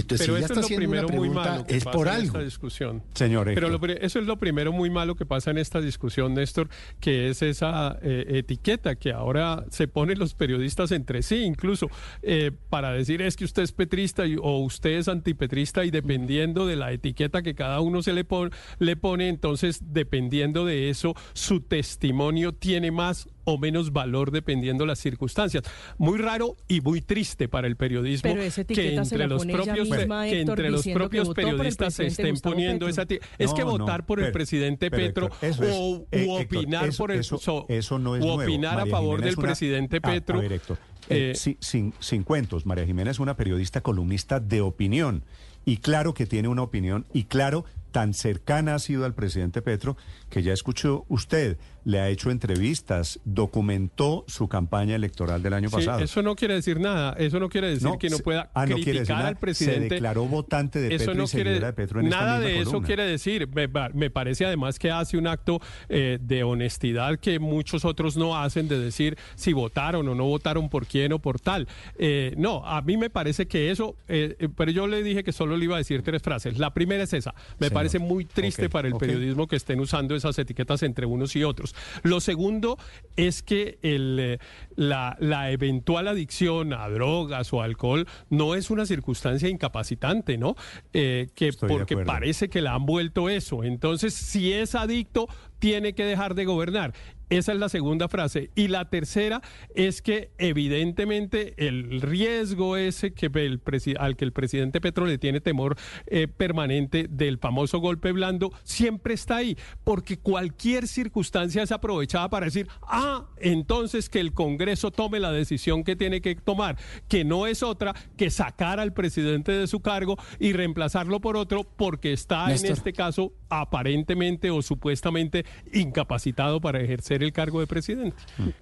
Entonces, 0.01 0.27
Pero 0.27 0.37
si 0.37 0.43
está 0.43 0.59
es 0.59 0.69
lo 0.69 0.75
primero 0.77 1.09
muy 1.09 1.29
malo 1.29 1.65
que 1.65 1.77
es 1.77 1.83
pasa 1.83 1.97
por 1.97 2.07
en 2.07 2.21
esta 2.23 2.39
discusión. 2.39 3.03
Señor 3.13 3.45
Pero 3.53 3.69
lo 3.69 3.83
eso 3.85 4.19
es 4.19 4.25
lo 4.25 4.37
primero 4.37 4.71
muy 4.71 4.89
malo 4.89 5.15
que 5.15 5.25
pasa 5.25 5.51
en 5.51 5.57
esta 5.57 5.81
discusión, 5.81 6.33
Néstor, 6.33 6.69
que 6.99 7.29
es 7.29 7.41
esa 7.41 7.97
eh, 8.01 8.25
etiqueta 8.29 8.95
que 8.95 9.11
ahora 9.11 9.65
se 9.69 9.87
ponen 9.87 10.19
los 10.19 10.33
periodistas 10.33 10.91
entre 10.91 11.21
sí, 11.21 11.37
incluso 11.43 11.89
eh, 12.21 12.51
para 12.69 12.91
decir 12.91 13.21
es 13.21 13.35
que 13.35 13.45
usted 13.45 13.63
es 13.63 13.71
petrista 13.71 14.25
y- 14.27 14.35
o 14.41 14.59
usted 14.59 14.91
es 14.91 15.07
antipetrista 15.07 15.85
y 15.85 15.91
dependiendo 15.91 16.67
de 16.67 16.75
la 16.75 16.91
etiqueta 16.91 17.41
que 17.41 17.55
cada 17.55 17.79
uno 17.81 18.01
se 18.03 18.13
le, 18.13 18.23
pon- 18.25 18.51
le 18.79 18.95
pone, 18.95 19.29
entonces 19.29 19.79
dependiendo 19.93 20.65
de 20.65 20.89
eso, 20.89 21.15
su 21.33 21.61
testimonio 21.61 22.53
tiene 22.53 22.91
más 22.91 23.27
o 23.45 23.57
menos 23.57 23.93
valor 23.93 24.31
dependiendo 24.31 24.85
las 24.85 24.99
circunstancias. 24.99 25.63
Muy 25.97 26.17
raro 26.17 26.57
y 26.67 26.81
muy 26.81 27.01
triste 27.01 27.47
para 27.47 27.67
el 27.67 27.75
periodismo 27.77 28.35
que 28.67 28.95
entre 28.95 29.27
los 29.27 29.45
propios 29.45 29.89
misma, 29.89 30.25
que 30.25 30.41
Héctor, 30.41 30.59
entre 30.59 30.69
los 30.71 30.85
propios 30.87 31.29
periodistas 31.29 31.93
se 31.93 32.07
estén 32.07 32.31
Gustavo 32.31 32.53
poniendo 32.55 32.85
Petro. 32.87 33.03
esa 33.03 33.07
eti- 33.07 33.19
es 33.37 33.53
que 33.53 33.61
No, 33.61 33.77
no, 33.77 33.85
votar 33.85 34.05
por 34.05 34.19
el 34.19 34.25
pero- 34.25 34.33
presidente 34.33 34.91
pero, 34.91 35.03
Petro 35.07 35.25
Héctor, 35.27 35.47
eso 35.49 35.63
es- 35.63 35.75
o 35.75 36.05
eh, 36.11 36.25
u 36.27 36.31
opinar 36.33 36.87
eso- 36.89 36.97
por 37.03 37.11
el 37.11 37.19
eso- 37.19 37.37
so- 37.37 37.65
eso 37.69 37.99
no 37.99 38.15
es 38.15 38.23
u 38.23 38.27
nuevo. 38.27 38.41
opinar 38.43 38.79
a 38.79 38.85
favor 38.85 39.21
del 39.21 39.35
una- 39.37 39.47
presidente 39.47 39.97
Ah, 40.01 40.11
Petro 40.11 40.39
a 40.39 40.41
ver, 40.41 40.53
Héctor, 40.53 40.77
eh, 41.09 41.31
eh, 41.31 41.35
sí, 41.35 41.57
sin, 41.59 41.93
sin 41.99 42.23
cuentos, 42.23 42.65
María 42.65 42.85
Jimena 42.85 43.11
es 43.11 43.19
una 43.19 43.35
periodista 43.37 43.81
columnista 43.81 44.39
de 44.39 44.61
opinión. 44.61 45.23
Y 45.67 45.77
claro 45.77 46.13
que 46.13 46.27
tiene 46.27 46.47
una 46.47 46.61
opinión, 46.61 47.05
y 47.11 47.23
claro, 47.23 47.65
tan 47.91 48.13
cercana 48.13 48.75
ha 48.75 48.79
sido 48.79 49.03
al 49.05 49.15
presidente 49.15 49.61
Petro, 49.63 49.97
que 50.29 50.43
ya 50.43 50.53
escuchó 50.53 51.05
usted, 51.07 51.57
le 51.85 51.99
ha 51.99 52.09
hecho 52.09 52.31
entrevistas, 52.31 53.19
documentó 53.25 54.25
su 54.27 54.47
campaña 54.47 54.95
electoral 54.95 55.41
del 55.43 55.53
año 55.53 55.69
Sí, 55.69 55.75
pasado. 55.75 55.99
eso 56.03 56.21
no 56.23 56.35
quiere 56.35 56.55
decir 56.55 56.79
nada, 56.79 57.13
eso 57.17 57.39
no 57.39 57.47
quiere 57.47 57.69
decir 57.69 57.83
No, 57.87 57.97
que 57.99 58.09
no 58.09 58.17
pueda 58.19 58.49
ah, 58.53 58.65
no 58.65 58.75
quiere 58.75 58.91
criticar 58.99 59.25
al 59.25 59.37
presidente. 59.37 59.89
Se 59.89 59.93
declaró 59.95 60.25
votante 60.25 60.79
de 60.79 60.87
eso 60.95 60.97
Petro 60.97 61.13
no 61.13 61.23
y 61.23 61.27
quiere, 61.27 61.59
de 61.59 61.73
Petro 61.73 61.99
en 61.99 62.09
nada 62.09 62.39
de 62.39 62.59
eso 62.59 62.81
quiere 62.81 63.03
decir. 63.05 63.47
Me, 63.53 63.69
pa- 63.69 63.89
me 63.93 64.09
parece 64.09 64.45
además 64.45 64.79
que 64.79 64.89
hace 64.91 65.17
un 65.17 65.27
acto 65.27 65.61
eh, 65.87 66.17
de 66.21 66.43
honestidad 66.43 67.19
que 67.19 67.39
muchos 67.39 67.85
otros 67.85 68.17
no 68.17 68.35
hacen 68.37 68.67
de 68.67 68.79
decir 68.79 69.17
si 69.35 69.53
votaron 69.53 70.07
o 70.07 70.15
no 70.15 70.25
votaron 70.25 70.69
por 70.69 70.87
quién 70.87 71.13
o 71.13 71.19
por 71.19 71.39
tal. 71.39 71.67
Eh, 71.97 72.33
no, 72.37 72.65
a 72.65 72.81
mí 72.81 72.97
me 72.97 73.09
parece 73.11 73.47
que 73.47 73.69
eso, 73.71 73.95
eh, 74.07 74.49
pero 74.57 74.71
yo 74.71 74.87
le 74.87 75.03
dije 75.03 75.23
que 75.23 75.31
solo 75.31 75.55
le 75.55 75.65
iba 75.65 75.75
a 75.75 75.79
decir 75.79 76.01
tres 76.01 76.21
frases. 76.21 76.57
La 76.57 76.73
primera 76.73 77.03
es 77.03 77.13
esa. 77.13 77.33
Me 77.59 77.67
Señor. 77.67 77.73
parece 77.73 77.99
muy 77.99 78.25
triste 78.25 78.69
para 78.69 78.87
el 78.87 78.95
periodismo 78.95 79.47
que 79.47 79.55
estén 79.55 79.79
usando 79.79 80.15
esas 80.25 80.39
etiquetas 80.39 80.83
entre 80.83 81.05
unos 81.05 81.35
y 81.35 81.43
otros. 81.43 81.75
Lo 82.03 82.19
segundo 82.19 82.77
es 83.15 83.43
que 83.43 83.77
el, 83.81 84.17
eh, 84.19 84.39
la, 84.75 85.15
la 85.19 85.51
eventual 85.51 86.07
adicción 86.07 86.73
a 86.73 86.89
drogas 86.89 87.53
o 87.53 87.61
alcohol 87.61 88.07
no 88.29 88.55
es 88.55 88.69
una 88.69 88.85
circunstancia 88.85 89.49
incapacitante, 89.49 90.37
¿no? 90.37 90.55
Eh, 90.93 91.27
que 91.35 91.49
Estoy 91.49 91.69
porque 91.69 91.97
parece 91.97 92.49
que 92.49 92.61
la 92.61 92.73
han 92.73 92.85
vuelto 92.85 93.29
eso. 93.29 93.63
Entonces, 93.63 94.13
si 94.13 94.51
es 94.51 94.75
adicto, 94.75 95.27
tiene 95.59 95.93
que 95.93 96.05
dejar 96.05 96.35
de 96.35 96.45
gobernar. 96.45 96.93
Esa 97.29 97.53
es 97.53 97.59
la 97.59 97.69
segunda 97.69 98.07
frase. 98.07 98.51
Y 98.55 98.67
la 98.67 98.89
tercera 98.89 99.41
es 99.73 100.01
que 100.01 100.31
evidentemente 100.37 101.53
el 101.57 102.01
riesgo 102.01 102.77
ese 102.77 103.13
que 103.13 103.27
el 103.33 103.61
al 103.99 104.15
que 104.15 104.25
el 104.25 104.31
presidente 104.31 104.81
Petro 104.81 105.05
le 105.05 105.17
tiene 105.17 105.41
temor 105.41 105.75
eh, 106.07 106.27
permanente 106.27 107.07
del 107.09 107.37
famoso 107.37 107.79
golpe 107.79 108.11
blando 108.11 108.51
siempre 108.63 109.13
está 109.13 109.37
ahí, 109.37 109.57
porque 109.83 110.17
cualquier 110.17 110.87
circunstancia 110.87 111.63
es 111.63 111.71
aprovechada 111.71 112.29
para 112.29 112.45
decir, 112.45 112.67
ah, 112.83 113.25
entonces 113.37 114.09
que 114.09 114.19
el 114.19 114.33
Congreso 114.33 114.91
tome 114.91 115.19
la 115.19 115.31
decisión 115.31 115.83
que 115.83 115.95
tiene 115.95 116.21
que 116.21 116.35
tomar, 116.35 116.77
que 117.07 117.23
no 117.23 117.47
es 117.47 117.63
otra 117.63 117.93
que 118.17 118.29
sacar 118.29 118.79
al 118.79 118.93
presidente 118.93 119.51
de 119.51 119.67
su 119.67 119.79
cargo 119.79 120.17
y 120.39 120.53
reemplazarlo 120.53 121.19
por 121.19 121.37
otro 121.37 121.63
porque 121.63 122.13
está 122.13 122.53
en 122.53 122.65
este 122.65 122.93
caso 122.93 123.33
aparentemente 123.49 124.51
o 124.51 124.61
supuestamente 124.61 125.45
incapacitado 125.73 126.61
para 126.61 126.81
ejercer 126.81 127.14
el 127.23 127.33
cargo 127.33 127.59
de 127.59 127.67
presidente. 127.67 128.17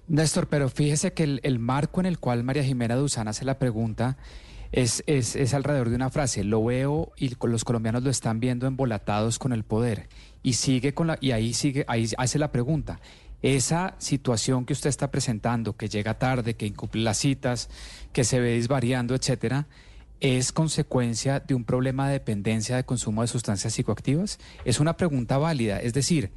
Néstor, 0.08 0.48
pero 0.48 0.68
fíjese 0.68 1.12
que 1.12 1.40
el, 1.42 1.58
marco 1.58 2.00
en 2.00 2.06
el 2.06 2.18
cual 2.18 2.44
María 2.44 2.64
Jimena 2.64 2.96
Duzán 2.96 3.28
hace 3.28 3.44
la 3.44 3.58
pregunta 3.58 4.16
es, 4.72 5.02
es, 5.06 5.36
es, 5.36 5.54
alrededor 5.54 5.88
de 5.90 5.96
una 5.96 6.10
frase. 6.10 6.44
Lo 6.44 6.64
veo 6.64 7.12
y 7.16 7.34
los 7.46 7.64
colombianos 7.64 8.02
lo 8.02 8.10
están 8.10 8.40
viendo 8.40 8.66
embolatados 8.66 9.38
con 9.38 9.52
el 9.52 9.64
poder. 9.64 10.08
Y 10.42 10.54
sigue 10.54 10.94
con 10.94 11.06
la, 11.06 11.18
y 11.20 11.30
ahí 11.32 11.54
sigue, 11.54 11.84
ahí 11.88 12.08
hace 12.18 12.38
la 12.38 12.52
pregunta. 12.52 13.00
Esa 13.42 13.94
situación 13.98 14.64
que 14.64 14.72
usted 14.72 14.88
está 14.88 15.10
presentando, 15.10 15.76
que 15.76 15.88
llega 15.88 16.18
tarde, 16.18 16.54
que 16.54 16.66
incumple 16.66 17.02
las 17.02 17.18
citas, 17.18 17.68
que 18.12 18.24
se 18.24 18.40
ve 18.40 18.54
disvariando, 18.54 19.14
etcétera, 19.14 19.66
¿Es 20.24 20.52
consecuencia 20.52 21.40
de 21.40 21.54
un 21.54 21.64
problema 21.64 22.06
de 22.06 22.14
dependencia 22.14 22.76
de 22.76 22.84
consumo 22.84 23.20
de 23.20 23.28
sustancias 23.28 23.74
psicoactivas? 23.74 24.38
Es 24.64 24.80
una 24.80 24.96
pregunta 24.96 25.36
válida. 25.36 25.80
Es 25.80 25.92
decir, 25.92 26.30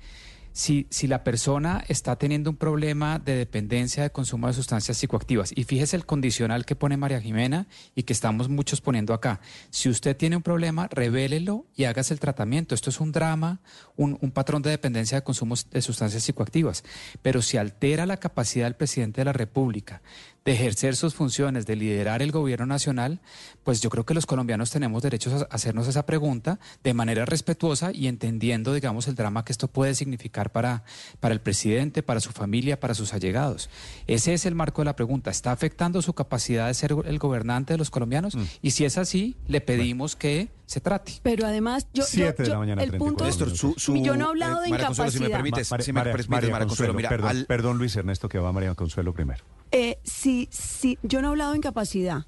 si, 0.58 0.88
si 0.90 1.06
la 1.06 1.24
persona 1.24 1.84
está 1.88 2.16
teniendo 2.16 2.50
un 2.50 2.56
problema 2.56 3.20
de 3.20 3.36
dependencia 3.36 4.02
de 4.02 4.10
consumo 4.10 4.48
de 4.48 4.54
sustancias 4.54 4.98
psicoactivas, 4.98 5.52
y 5.56 5.66
fíjese 5.66 5.96
el 5.96 6.08
condicional 6.08 6.66
que 6.66 6.76
pone 6.76 6.98
María 6.98 7.22
Jimena 7.22 7.68
y 7.94 8.04
que 8.04 8.14
estamos 8.14 8.50
muchos 8.50 8.82
poniendo 8.82 9.14
acá, 9.14 9.40
si 9.70 9.88
usted 9.88 10.18
tiene 10.18 10.36
un 10.36 10.42
problema, 10.42 10.88
revélelo 10.88 11.68
y 11.76 11.84
hágase 11.84 12.16
el 12.16 12.20
tratamiento. 12.20 12.74
Esto 12.74 12.90
es 12.90 13.00
un 13.00 13.12
drama, 13.12 13.62
un, 13.98 14.18
un 14.20 14.32
patrón 14.32 14.64
de 14.64 14.72
dependencia 14.72 15.20
de 15.20 15.24
consumo 15.24 15.54
de 15.70 15.82
sustancias 15.84 16.24
psicoactivas, 16.24 16.84
pero 17.22 17.44
si 17.44 17.58
altera 17.58 18.08
la 18.08 18.18
capacidad 18.18 18.66
del 18.66 18.76
presidente 18.76 19.22
de 19.22 19.26
la 19.26 19.34
República 19.34 20.02
de 20.44 20.54
ejercer 20.54 20.96
sus 20.96 21.14
funciones, 21.14 21.66
de 21.66 21.76
liderar 21.76 22.22
el 22.22 22.32
gobierno 22.32 22.66
nacional, 22.66 23.20
pues 23.68 23.82
yo 23.82 23.90
creo 23.90 24.06
que 24.06 24.14
los 24.14 24.26
colombianos 24.26 24.72
tenemos 24.72 25.04
derecho 25.04 25.30
a 25.36 25.54
hacernos 25.54 25.90
esa 25.90 26.06
pregunta 26.06 26.58
de 26.86 26.94
manera 26.94 27.26
respetuosa 27.26 27.92
y 27.94 28.08
entendiendo, 28.08 28.74
digamos, 28.74 29.10
el 29.10 29.16
drama 29.16 29.44
que 29.44 29.52
esto 29.52 29.68
puede 29.68 29.94
significar 29.94 30.54
para, 30.54 30.86
para 31.20 31.34
el 31.34 31.42
presidente, 31.42 32.02
para 32.02 32.22
su 32.22 32.32
familia, 32.32 32.80
para 32.80 32.94
sus 32.94 33.14
allegados. 33.14 33.70
Ese 34.08 34.34
es 34.34 34.46
el 34.46 34.56
marco 34.56 34.84
de 34.84 34.86
la 34.86 34.96
pregunta. 34.96 35.32
¿Está 35.32 35.52
afectando 35.52 36.02
su 36.02 36.14
capacidad 36.14 36.68
de 36.68 36.76
ser 36.76 36.96
el 37.04 37.20
gobernante 37.20 37.74
de 37.74 37.78
los 37.78 37.90
colombianos? 37.90 38.36
Mm. 38.36 38.44
Y 38.62 38.72
si 38.72 38.86
es 38.86 38.98
así, 38.98 39.36
le 39.50 39.60
pedimos 39.60 40.16
que 40.16 40.48
se 40.66 40.80
trate. 40.80 41.20
Pero 41.22 41.46
además, 41.46 41.88
yo, 41.94 42.04
Siete 42.04 42.44
de 42.44 42.50
la 42.50 42.60
mañana, 42.60 42.82
el 42.82 42.94
punto, 42.94 43.26
Néstor, 43.26 43.52
su, 43.52 43.76
yo 43.98 44.16
no 44.16 44.28
he 44.28 44.30
hablado 44.30 44.62
de 44.62 44.70
incapacidad. 44.70 45.10
si 45.10 45.20
me 45.20 45.30
permite, 45.30 45.66
si 45.66 45.92
me 45.92 46.04
permite, 46.04 46.30
María 46.30 46.68
Consuelo, 46.68 46.94
mira, 46.94 47.10
perdón, 47.10 47.30
al... 47.32 47.46
perdón, 47.48 47.78
Luis 47.80 47.94
Ernesto, 47.98 48.30
que 48.30 48.40
va 48.40 48.54
María 48.54 48.74
Consuelo 48.76 49.12
primero. 49.12 49.44
Eh, 49.74 50.00
sí, 50.06 50.48
sí, 50.54 50.98
yo 51.04 51.22
no 51.22 51.28
he 51.28 51.32
hablado 51.32 51.52
de 51.52 51.58
incapacidad. 51.58 52.28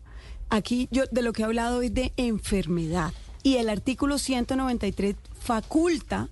Aquí 0.50 0.88
yo 0.92 1.03
de 1.11 1.22
lo 1.22 1.34
que 1.34 1.44
he 1.44 1.45
hablado 1.45 1.82
es 1.82 1.94
de 1.94 2.14
enfermedad. 2.18 3.14
Y 3.44 3.58
el 3.58 3.69
artículo 3.69 4.18
193 4.18 5.16
faculta, 5.40 6.30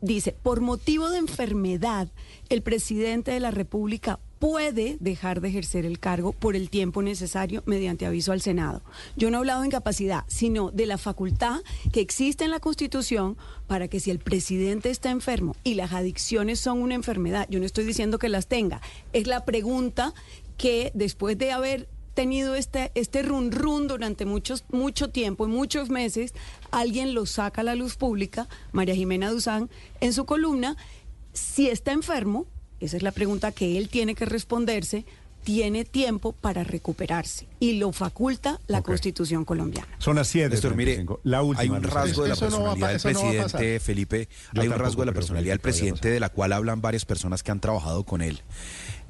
dice, 0.00 0.34
por 0.42 0.60
motivo 0.60 1.10
de 1.10 1.18
enfermedad, 1.18 2.08
el 2.48 2.62
presidente 2.62 3.32
de 3.32 3.40
la 3.40 3.50
República 3.50 4.20
puede 4.38 4.96
dejar 5.00 5.40
de 5.40 5.48
ejercer 5.48 5.84
el 5.84 5.98
cargo 5.98 6.32
por 6.32 6.54
el 6.54 6.70
tiempo 6.70 7.02
necesario 7.02 7.62
mediante 7.66 8.06
aviso 8.06 8.32
al 8.32 8.40
Senado. 8.40 8.82
Yo 9.16 9.30
no 9.30 9.36
he 9.36 9.40
hablado 9.40 9.62
de 9.62 9.66
incapacidad, 9.66 10.24
sino 10.28 10.70
de 10.70 10.86
la 10.86 10.96
facultad 10.96 11.60
que 11.92 12.00
existe 12.00 12.44
en 12.44 12.52
la 12.52 12.60
Constitución 12.60 13.36
para 13.66 13.88
que 13.88 14.00
si 14.00 14.10
el 14.10 14.20
presidente 14.20 14.90
está 14.90 15.10
enfermo 15.10 15.56
y 15.64 15.74
las 15.74 15.92
adicciones 15.92 16.60
son 16.60 16.80
una 16.80 16.94
enfermedad, 16.94 17.46
yo 17.50 17.58
no 17.58 17.66
estoy 17.66 17.84
diciendo 17.84 18.18
que 18.18 18.28
las 18.28 18.46
tenga, 18.46 18.80
es 19.12 19.26
la 19.26 19.44
pregunta 19.44 20.14
que 20.56 20.90
después 20.94 21.36
de 21.36 21.52
haber 21.52 21.88
tenido 22.18 22.56
este, 22.56 22.90
este 22.96 23.22
run 23.22 23.52
run 23.52 23.86
durante 23.86 24.24
muchos, 24.24 24.64
mucho 24.70 25.10
tiempo 25.10 25.46
y 25.46 25.50
muchos 25.50 25.88
meses, 25.88 26.34
alguien 26.72 27.14
lo 27.14 27.26
saca 27.26 27.60
a 27.60 27.64
la 27.64 27.76
luz 27.76 27.94
pública, 27.94 28.48
María 28.72 28.96
Jimena 28.96 29.30
Duzán, 29.30 29.70
en 30.00 30.12
su 30.12 30.24
columna, 30.26 30.76
si 31.32 31.68
está 31.68 31.92
enfermo, 31.92 32.48
esa 32.80 32.96
es 32.96 33.04
la 33.04 33.12
pregunta 33.12 33.52
que 33.52 33.78
él 33.78 33.88
tiene 33.88 34.16
que 34.16 34.24
responderse, 34.24 35.04
tiene 35.44 35.84
tiempo 35.84 36.32
para 36.32 36.64
recuperarse 36.64 37.46
y 37.60 37.74
lo 37.74 37.92
faculta 37.92 38.58
la 38.66 38.82
Constitución 38.82 39.44
colombiana. 39.44 39.88
Son 39.98 40.16
las 40.16 40.26
siete. 40.26 40.50
Néstor, 40.50 40.74
mire, 40.74 41.06
la 41.22 41.42
última, 41.42 41.62
hay 41.62 41.68
un 41.70 41.84
rasgo 41.84 42.24
de 42.24 42.30
la 42.30 42.36
personalidad 42.36 42.88
del 42.88 43.00
presidente, 43.00 43.78
Felipe, 43.78 44.28
hay 44.56 44.66
un 44.66 44.74
rasgo 44.74 45.02
de 45.02 45.06
la 45.06 45.12
personalidad 45.12 45.52
del 45.52 45.60
presidente 45.60 46.10
de 46.10 46.18
la 46.18 46.30
cual 46.30 46.52
hablan 46.52 46.80
varias 46.80 47.04
personas 47.04 47.44
que 47.44 47.52
han 47.52 47.60
trabajado 47.60 48.02
con 48.02 48.22
él. 48.22 48.42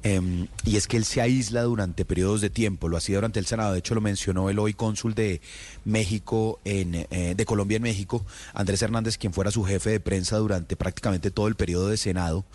Em, 0.01 0.47
y 0.63 0.77
es 0.77 0.87
que 0.87 0.95
él 0.95 1.03
se 1.03 1.19
aísla 1.19 1.63
durante 1.63 2.05
periodos 2.05 2.39
de 2.39 2.49
tiempo, 2.49 2.87
lo 2.87 2.95
hacía 2.95 3.17
durante 3.17 3.37
el 3.39 3.45
Senado, 3.45 3.73
de 3.73 3.79
hecho 3.79 3.95
lo 3.95 4.01
mencionó 4.01 4.49
el 4.49 4.57
hoy 4.57 4.73
cónsul 4.73 5.13
de 5.13 5.41
México, 5.83 6.59
en, 6.63 7.05
eh, 7.11 7.33
de 7.35 7.45
Colombia 7.45 7.75
en 7.77 7.83
México, 7.83 8.25
Andrés 8.53 8.81
Hernández, 8.81 9.17
quien 9.17 9.33
fuera 9.33 9.51
su 9.51 9.65
jefe 9.65 9.89
de 9.89 9.99
prensa 9.99 10.37
durante 10.37 10.77
prácticamente 10.77 11.31
todo 11.31 11.49
el 11.49 11.55
periodo 11.55 11.89
de 11.89 11.97
Senado, 11.97 12.45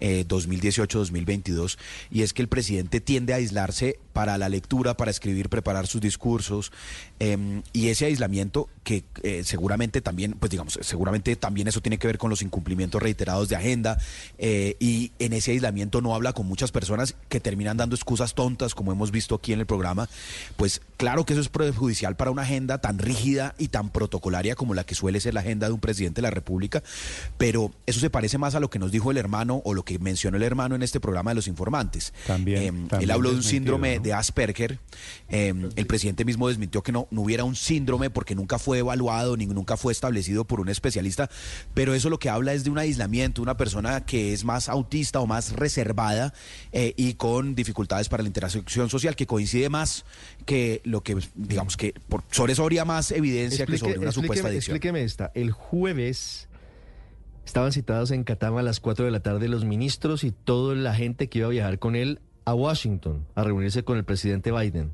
2018-2022, 0.00 1.74
eh, 1.74 1.78
y 2.10 2.22
es 2.22 2.32
que 2.32 2.40
el 2.40 2.48
presidente 2.48 3.02
tiende 3.02 3.34
a 3.34 3.36
aislarse 3.36 3.98
para 4.14 4.38
la 4.38 4.48
lectura, 4.48 4.96
para 4.96 5.10
escribir, 5.10 5.50
preparar 5.50 5.86
sus 5.86 6.00
discursos, 6.00 6.72
em, 7.18 7.62
y 7.72 7.88
ese 7.88 8.06
aislamiento 8.06 8.68
que 8.82 9.04
eh, 9.22 9.42
seguramente 9.44 10.00
también, 10.00 10.32
pues 10.32 10.50
digamos, 10.50 10.78
seguramente 10.82 11.36
también 11.36 11.68
eso 11.68 11.80
tiene 11.80 11.98
que 11.98 12.06
ver 12.06 12.18
con 12.18 12.28
los 12.28 12.42
incumplimientos 12.42 13.02
reiterados 13.02 13.48
de 13.48 13.56
agenda, 13.56 13.98
y 14.38 15.12
en 15.18 15.32
ese 15.32 15.52
aislamiento 15.52 16.02
no 16.02 16.14
habla 16.14 16.32
con 16.32 16.46
muchas 16.46 16.70
personas 16.70 17.16
que 17.28 17.40
terminan 17.40 17.76
dando 17.76 17.94
excusas 17.94 18.34
tontas, 18.34 18.74
como 18.74 18.92
hemos 18.92 19.10
visto 19.10 19.34
aquí 19.34 19.52
en 19.52 19.60
el 19.60 19.66
programa, 19.66 20.08
pues 20.56 20.82
claro 20.96 21.24
que 21.24 21.32
eso 21.32 21.40
es 21.40 21.48
perjudicial 21.48 22.16
para 22.16 22.30
una 22.30 22.42
agenda 22.42 22.78
tan 22.78 22.98
rígida 22.98 23.54
y 23.58 23.68
tan 23.68 23.90
protocolaria 23.90 24.54
como 24.54 24.74
la 24.74 24.84
que 24.84 24.94
suele 24.94 25.20
ser 25.20 25.34
la 25.34 25.40
agenda 25.40 25.66
de 25.66 25.72
un 25.72 25.80
presidente 25.80 26.16
de 26.16 26.22
la 26.22 26.30
República, 26.30 26.82
pero 27.38 27.72
eso 27.86 28.00
se 28.00 28.10
parece 28.10 28.38
más 28.38 28.54
a 28.54 28.60
lo 28.60 28.70
que 28.70 28.78
nos 28.78 28.90
dijo 28.90 29.10
el 29.10 29.16
hermano 29.16 29.62
o 29.64 29.74
lo 29.74 29.84
que 29.84 29.98
mencionó 29.98 30.36
el 30.36 30.42
hermano 30.42 30.74
en 30.74 30.82
este 30.82 31.00
programa 31.00 31.30
de 31.30 31.36
los 31.36 31.48
informantes. 31.48 32.12
También. 32.26 32.88
Eh, 32.90 32.98
él 33.00 33.10
habló 33.10 33.30
de 33.30 33.36
un 33.36 33.42
síndrome 33.42 33.98
de 33.98 34.12
Asperger. 34.12 34.78
Eh, 35.28 35.54
el 35.76 35.86
presidente 35.86 36.24
mismo 36.24 36.48
desmintió 36.48 36.82
que 36.82 36.92
no, 36.92 37.03
no 37.10 37.22
hubiera 37.22 37.44
un 37.44 37.56
síndrome 37.56 38.10
porque 38.10 38.34
nunca 38.34 38.58
fue 38.58 38.78
evaluado 38.78 39.36
ni 39.36 39.46
nunca 39.46 39.76
fue 39.76 39.92
establecido 39.92 40.44
por 40.44 40.60
un 40.60 40.68
especialista, 40.68 41.30
pero 41.74 41.94
eso 41.94 42.10
lo 42.10 42.18
que 42.18 42.28
habla 42.28 42.52
es 42.52 42.64
de 42.64 42.70
un 42.70 42.78
aislamiento, 42.78 43.42
una 43.42 43.56
persona 43.56 44.04
que 44.04 44.32
es 44.32 44.44
más 44.44 44.68
autista 44.68 45.20
o 45.20 45.26
más 45.26 45.52
reservada 45.52 46.34
eh, 46.72 46.94
y 46.96 47.14
con 47.14 47.54
dificultades 47.54 48.08
para 48.08 48.22
la 48.22 48.28
interacción 48.28 48.90
social, 48.90 49.16
que 49.16 49.26
coincide 49.26 49.68
más 49.68 50.04
que 50.44 50.80
lo 50.84 51.02
que, 51.02 51.16
digamos 51.34 51.76
que 51.76 51.94
por, 52.08 52.22
sobre 52.30 52.52
eso 52.52 52.62
habría 52.62 52.84
más 52.84 53.10
evidencia 53.10 53.66
que 53.66 53.78
sobre 53.78 53.98
una 53.98 54.12
supuesta 54.12 54.48
adicción. 54.48 54.76
Explíqueme 54.76 55.04
esta. 55.04 55.30
El 55.34 55.52
jueves 55.52 56.48
estaban 57.44 57.72
citados 57.72 58.10
en 58.10 58.24
Catama 58.24 58.60
a 58.60 58.62
las 58.62 58.80
4 58.80 59.04
de 59.04 59.10
la 59.10 59.20
tarde 59.20 59.48
los 59.48 59.64
ministros 59.64 60.24
y 60.24 60.32
toda 60.32 60.74
la 60.74 60.94
gente 60.94 61.28
que 61.28 61.38
iba 61.38 61.48
a 61.48 61.50
viajar 61.50 61.78
con 61.78 61.96
él 61.96 62.20
a 62.44 62.54
Washington 62.54 63.26
a 63.34 63.44
reunirse 63.44 63.84
con 63.84 63.96
el 63.96 64.04
presidente 64.04 64.52
Biden. 64.52 64.92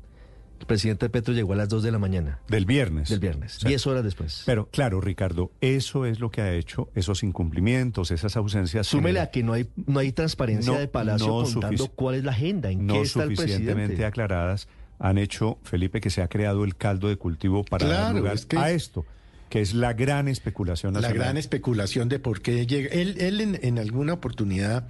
El 0.61 0.67
presidente 0.67 1.09
Petro 1.09 1.33
llegó 1.33 1.53
a 1.53 1.55
las 1.55 1.69
2 1.69 1.81
de 1.81 1.91
la 1.91 1.97
mañana. 1.97 2.39
Del 2.47 2.65
viernes. 2.65 3.09
Del 3.09 3.19
viernes, 3.19 3.59
10 3.65 3.87
horas 3.87 4.03
después. 4.03 4.43
Pero 4.45 4.69
claro, 4.69 5.01
Ricardo, 5.01 5.51
eso 5.59 6.05
es 6.05 6.19
lo 6.19 6.29
que 6.29 6.41
ha 6.41 6.53
hecho, 6.53 6.89
esos 6.93 7.23
incumplimientos, 7.23 8.11
esas 8.11 8.37
ausencias. 8.37 8.85
Súmele 8.85 9.19
a 9.19 9.31
que 9.31 9.41
no 9.41 9.53
hay, 9.53 9.67
no 9.87 9.99
hay 9.99 10.11
transparencia 10.11 10.77
de 10.77 10.87
Palacio 10.87 11.43
contando 11.43 11.87
cuál 11.87 12.15
es 12.15 12.23
la 12.23 12.31
agenda, 12.31 12.69
en 12.69 12.87
qué 12.87 13.01
está 13.01 13.23
el 13.23 13.29
presidente. 13.29 13.53
suficientemente 13.53 14.05
aclaradas 14.05 14.67
han 14.99 15.17
hecho, 15.17 15.57
Felipe, 15.63 15.99
que 15.99 16.11
se 16.11 16.21
ha 16.21 16.27
creado 16.27 16.63
el 16.63 16.75
caldo 16.75 17.09
de 17.09 17.17
cultivo 17.17 17.63
para 17.63 17.87
dar 17.87 18.15
lugar 18.15 18.37
a 18.55 18.71
esto 18.71 19.03
que 19.49 19.59
es 19.59 19.73
la 19.73 19.91
gran 19.91 20.29
especulación 20.29 20.93
nacional. 20.93 21.17
La 21.17 21.23
gran 21.25 21.37
especulación 21.37 22.07
de 22.07 22.19
por 22.19 22.41
qué 22.41 22.65
llega. 22.65 22.87
Él, 22.89 23.17
él 23.19 23.41
en, 23.41 23.59
en 23.61 23.79
alguna 23.79 24.13
oportunidad, 24.13 24.87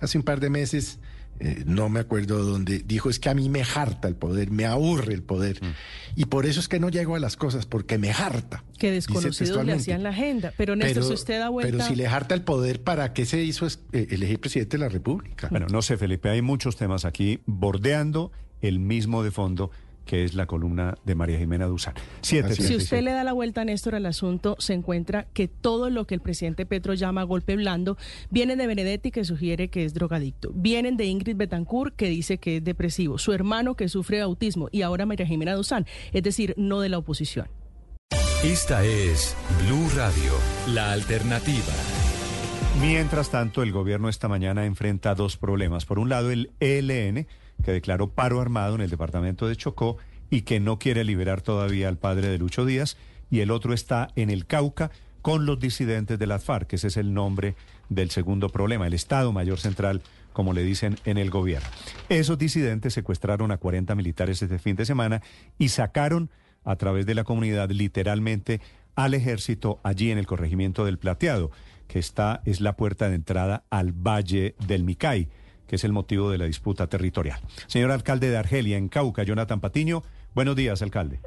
hace 0.00 0.18
un 0.18 0.24
par 0.24 0.38
de 0.38 0.50
meses, 0.50 0.98
eh, 1.44 1.64
no 1.66 1.88
me 1.88 1.98
acuerdo 1.98 2.44
dónde, 2.44 2.84
dijo 2.86 3.10
es 3.10 3.18
que 3.18 3.28
a 3.28 3.34
mí 3.34 3.48
me 3.48 3.62
harta 3.62 4.06
el 4.06 4.14
poder, 4.14 4.52
me 4.52 4.64
aburre 4.64 5.12
el 5.12 5.24
poder. 5.24 5.60
Mm. 5.60 5.74
Y 6.14 6.26
por 6.26 6.46
eso 6.46 6.60
es 6.60 6.68
que 6.68 6.78
no 6.78 6.88
llego 6.88 7.16
a 7.16 7.18
las 7.18 7.36
cosas, 7.36 7.66
porque 7.66 7.98
me 7.98 8.12
harta. 8.12 8.62
Que 8.78 8.92
desconocidos 8.92 9.64
le 9.64 9.72
hacían 9.72 10.04
la 10.04 10.10
agenda. 10.10 10.52
Pero 10.56 10.76
Néstor, 10.76 11.02
si 11.02 11.12
usted 11.14 11.40
da 11.40 11.48
vuelta... 11.48 11.72
Pero 11.72 11.84
si 11.84 11.96
le 11.96 12.06
harta 12.06 12.36
el 12.36 12.42
poder, 12.42 12.84
¿para 12.84 13.12
qué 13.12 13.26
se 13.26 13.42
hizo 13.42 13.66
eh, 13.66 14.06
elegir 14.10 14.38
presidente 14.38 14.76
de 14.76 14.84
la 14.84 14.88
República? 14.88 15.48
Bueno, 15.50 15.66
no 15.68 15.82
sé, 15.82 15.96
Felipe, 15.96 16.30
hay 16.30 16.42
muchos 16.42 16.76
temas 16.76 17.04
aquí 17.04 17.40
bordeando 17.46 18.30
el 18.60 18.78
mismo 18.78 19.24
de 19.24 19.32
fondo 19.32 19.72
que 20.04 20.24
es 20.24 20.34
la 20.34 20.46
columna 20.46 20.94
de 21.04 21.14
María 21.14 21.38
Jimena 21.38 21.66
Duzán. 21.66 21.94
Siete, 22.20 22.54
Si 22.54 22.76
usted 22.76 23.02
le 23.02 23.12
da 23.12 23.24
la 23.24 23.32
vuelta, 23.32 23.64
Néstor, 23.64 23.94
al 23.94 24.06
asunto, 24.06 24.56
se 24.58 24.74
encuentra 24.74 25.26
que 25.32 25.48
todo 25.48 25.90
lo 25.90 26.06
que 26.06 26.14
el 26.14 26.20
presidente 26.20 26.66
Petro 26.66 26.94
llama 26.94 27.22
golpe 27.22 27.56
blando 27.56 27.96
viene 28.30 28.56
de 28.56 28.66
Benedetti, 28.66 29.10
que 29.10 29.24
sugiere 29.24 29.68
que 29.68 29.84
es 29.84 29.94
drogadicto. 29.94 30.50
Vienen 30.54 30.96
de 30.96 31.06
Ingrid 31.06 31.36
Betancourt, 31.36 31.94
que 31.94 32.08
dice 32.08 32.38
que 32.38 32.58
es 32.58 32.64
depresivo. 32.64 33.18
Su 33.18 33.32
hermano, 33.32 33.74
que 33.74 33.88
sufre 33.88 34.18
de 34.18 34.22
autismo. 34.22 34.68
Y 34.72 34.82
ahora 34.82 35.06
María 35.06 35.26
Jimena 35.26 35.54
Duzán. 35.54 35.86
Es 36.12 36.22
decir, 36.22 36.54
no 36.56 36.80
de 36.80 36.88
la 36.88 36.98
oposición. 36.98 37.46
Esta 38.44 38.84
es 38.84 39.36
Blue 39.64 39.88
Radio, 39.94 40.32
la 40.74 40.92
alternativa. 40.92 41.72
Mientras 42.80 43.30
tanto, 43.30 43.62
el 43.62 43.70
gobierno 43.70 44.08
esta 44.08 44.26
mañana 44.26 44.66
enfrenta 44.66 45.14
dos 45.14 45.36
problemas. 45.36 45.84
Por 45.84 45.98
un 45.98 46.08
lado, 46.08 46.32
el 46.32 46.50
ELN, 46.58 47.28
que 47.62 47.72
declaró 47.72 48.10
paro 48.10 48.40
armado 48.40 48.74
en 48.74 48.80
el 48.80 48.90
departamento 48.90 49.48
de 49.48 49.56
Chocó 49.56 49.96
y 50.30 50.42
que 50.42 50.60
no 50.60 50.78
quiere 50.78 51.04
liberar 51.04 51.42
todavía 51.42 51.88
al 51.88 51.98
padre 51.98 52.28
de 52.28 52.38
Lucho 52.38 52.64
Díaz. 52.64 52.96
Y 53.30 53.40
el 53.40 53.50
otro 53.50 53.72
está 53.72 54.08
en 54.16 54.30
el 54.30 54.46
Cauca 54.46 54.90
con 55.22 55.46
los 55.46 55.58
disidentes 55.58 56.18
de 56.18 56.26
las 56.26 56.44
FARC. 56.44 56.72
Ese 56.74 56.88
es 56.88 56.96
el 56.96 57.14
nombre 57.14 57.54
del 57.88 58.10
segundo 58.10 58.48
problema, 58.48 58.86
el 58.86 58.94
Estado 58.94 59.32
Mayor 59.32 59.58
Central, 59.58 60.02
como 60.32 60.52
le 60.52 60.62
dicen 60.62 60.96
en 61.04 61.18
el 61.18 61.30
gobierno. 61.30 61.68
Esos 62.08 62.38
disidentes 62.38 62.94
secuestraron 62.94 63.50
a 63.52 63.58
40 63.58 63.94
militares 63.94 64.42
este 64.42 64.58
fin 64.58 64.76
de 64.76 64.84
semana 64.84 65.22
y 65.58 65.68
sacaron 65.68 66.30
a 66.64 66.76
través 66.76 67.06
de 67.06 67.14
la 67.14 67.24
comunidad 67.24 67.70
literalmente 67.70 68.60
al 68.94 69.14
ejército 69.14 69.80
allí 69.82 70.10
en 70.10 70.18
el 70.18 70.26
corregimiento 70.26 70.84
del 70.84 70.98
Plateado 70.98 71.50
que 71.92 71.98
está 71.98 72.40
es 72.46 72.62
la 72.62 72.74
puerta 72.74 73.10
de 73.10 73.16
entrada 73.16 73.64
al 73.68 73.92
Valle 73.92 74.54
del 74.66 74.82
Micay, 74.82 75.28
que 75.72 75.76
es 75.76 75.84
el 75.84 75.92
motivo 75.92 76.30
de 76.30 76.36
la 76.36 76.44
disputa 76.44 76.86
territorial. 76.86 77.40
Señor 77.66 77.92
alcalde 77.92 78.28
de 78.28 78.36
Argelia, 78.36 78.76
en 78.76 78.90
Cauca, 78.90 79.22
Jonathan 79.22 79.58
Patiño, 79.58 80.02
buenos 80.34 80.54
días, 80.54 80.82
alcalde. 80.82 81.18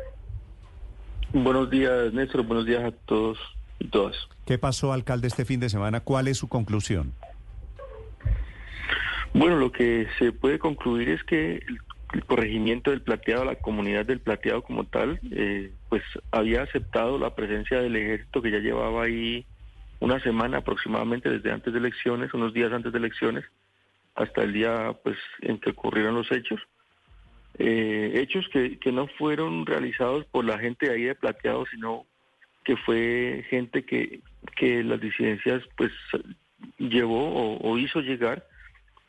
Buenos 1.34 1.68
días, 1.72 2.14
Néstor, 2.14 2.44
buenos 2.44 2.68
días 2.68 2.84
a 2.84 2.92
todos 2.92 3.40
y 3.80 3.88
todas. 3.88 4.16
¿Qué 4.46 4.60
pasó, 4.60 4.94
alcalde, 4.94 5.30
este 5.30 5.46
fin 5.46 5.60
de 5.60 5.68
semana? 5.68 6.02
¿Cuál 6.02 6.28
es 6.28 6.38
su 6.38 6.48
conclusión? 6.48 7.12
Bueno, 9.34 9.58
lo 9.58 9.72
que 9.72 10.06
se 10.20 10.32
puede 10.32 10.60
concluir 10.60 11.10
es 11.10 11.24
que 11.24 11.56
el, 11.56 11.80
el 12.14 12.24
corregimiento 12.26 12.92
del 12.92 13.02
plateado, 13.02 13.46
la 13.46 13.56
comunidad 13.56 14.06
del 14.06 14.20
plateado 14.20 14.62
como 14.62 14.84
tal, 14.84 15.20
eh, 15.32 15.72
pues 15.90 16.04
había 16.30 16.62
aceptado 16.62 17.18
la 17.18 17.34
presencia 17.34 17.80
del 17.80 17.96
ejército 17.96 18.44
que 18.44 18.52
ya 18.52 18.60
llevaba 18.60 19.06
ahí 19.06 19.44
una 20.02 20.20
semana 20.20 20.60
aproximadamente 20.60 21.32
desde 21.32 21.52
antes 21.52 21.74
de 21.74 21.80
elecciones, 21.80 22.32
unos 22.36 22.54
días 22.54 22.72
antes 22.72 22.92
de 22.92 23.00
elecciones, 23.00 23.44
hasta 24.16 24.44
el 24.44 24.54
día 24.54 24.96
pues 25.04 25.18
en 25.42 25.60
que 25.60 25.72
ocurrieron 25.72 26.16
los 26.16 26.32
hechos. 26.32 26.62
Eh, 27.58 28.14
hechos 28.16 28.48
que, 28.52 28.80
que 28.80 28.92
no 28.92 29.08
fueron 29.08 29.66
realizados 29.66 30.26
por 30.26 30.44
la 30.44 30.58
gente 30.60 30.92
ahí 30.92 31.04
de 31.04 31.16
Plateado, 31.16 31.66
sino 31.72 32.06
que 32.66 32.76
fue 32.78 33.46
gente 33.50 33.86
que, 33.86 34.20
que 34.58 34.84
las 34.84 35.00
disidencias 35.00 35.64
pues 35.78 35.92
llevó 36.78 37.58
o, 37.60 37.78
hizo 37.78 38.02
llegar 38.02 38.46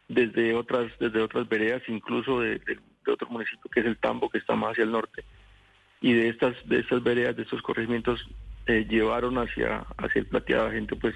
desde 0.09 0.55
otras 0.55 0.93
desde 1.01 1.23
otras 1.23 1.49
veredas, 1.49 1.83
incluso 1.89 2.41
de, 2.41 2.59
de, 2.59 2.79
de, 3.05 3.13
otro 3.13 3.29
municipio 3.29 3.71
que 3.71 3.81
es 3.81 3.87
el 3.87 3.97
Tambo, 3.97 4.29
que 4.29 4.39
está 4.39 4.55
más 4.55 4.73
hacia 4.73 4.85
el 4.85 4.93
norte. 4.93 5.25
Y 6.01 6.13
de 6.13 6.29
estas 6.29 6.55
de 6.69 6.81
estas 6.81 7.03
veredas, 7.03 7.35
de 7.37 7.43
estos 7.43 7.63
corregimientos, 7.63 8.29
eh, 8.67 8.87
llevaron 8.89 9.39
hacia, 9.39 9.87
hacia 9.97 10.21
el 10.21 10.27
plateado 10.27 10.71
gente 10.71 10.95
pues 10.97 11.15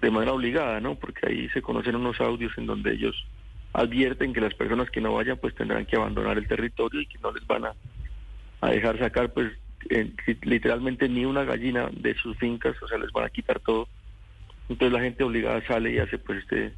de 0.00 0.10
manera 0.10 0.32
obligada, 0.32 0.80
¿no? 0.80 0.94
Porque 0.94 1.26
ahí 1.26 1.48
se 1.50 1.62
conocen 1.62 1.96
unos 1.96 2.20
audios 2.20 2.52
en 2.58 2.66
donde 2.66 2.92
ellos 2.92 3.14
advierten 3.72 4.32
que 4.32 4.40
las 4.40 4.54
personas 4.54 4.90
que 4.90 5.00
no 5.00 5.14
vayan 5.14 5.38
pues 5.38 5.54
tendrán 5.54 5.86
que 5.86 5.96
abandonar 5.96 6.38
el 6.38 6.48
territorio 6.48 7.00
y 7.00 7.06
que 7.06 7.18
no 7.18 7.32
les 7.32 7.46
van 7.46 7.66
a, 7.66 7.72
a 8.60 8.70
dejar 8.70 8.98
sacar 8.98 9.32
pues 9.32 9.52
eh, 9.90 10.12
literalmente 10.42 11.08
ni 11.08 11.24
una 11.24 11.44
gallina 11.44 11.90
de 11.92 12.14
sus 12.14 12.36
fincas, 12.38 12.74
o 12.82 12.88
sea, 12.88 12.98
les 12.98 13.12
van 13.12 13.24
a 13.24 13.30
quitar 13.30 13.60
todo. 13.60 13.88
Entonces 14.68 14.92
la 14.92 15.00
gente 15.00 15.24
obligada 15.24 15.64
sale 15.66 15.92
y 15.92 15.98
hace 15.98 16.18
pues 16.18 16.40
este 16.40 16.72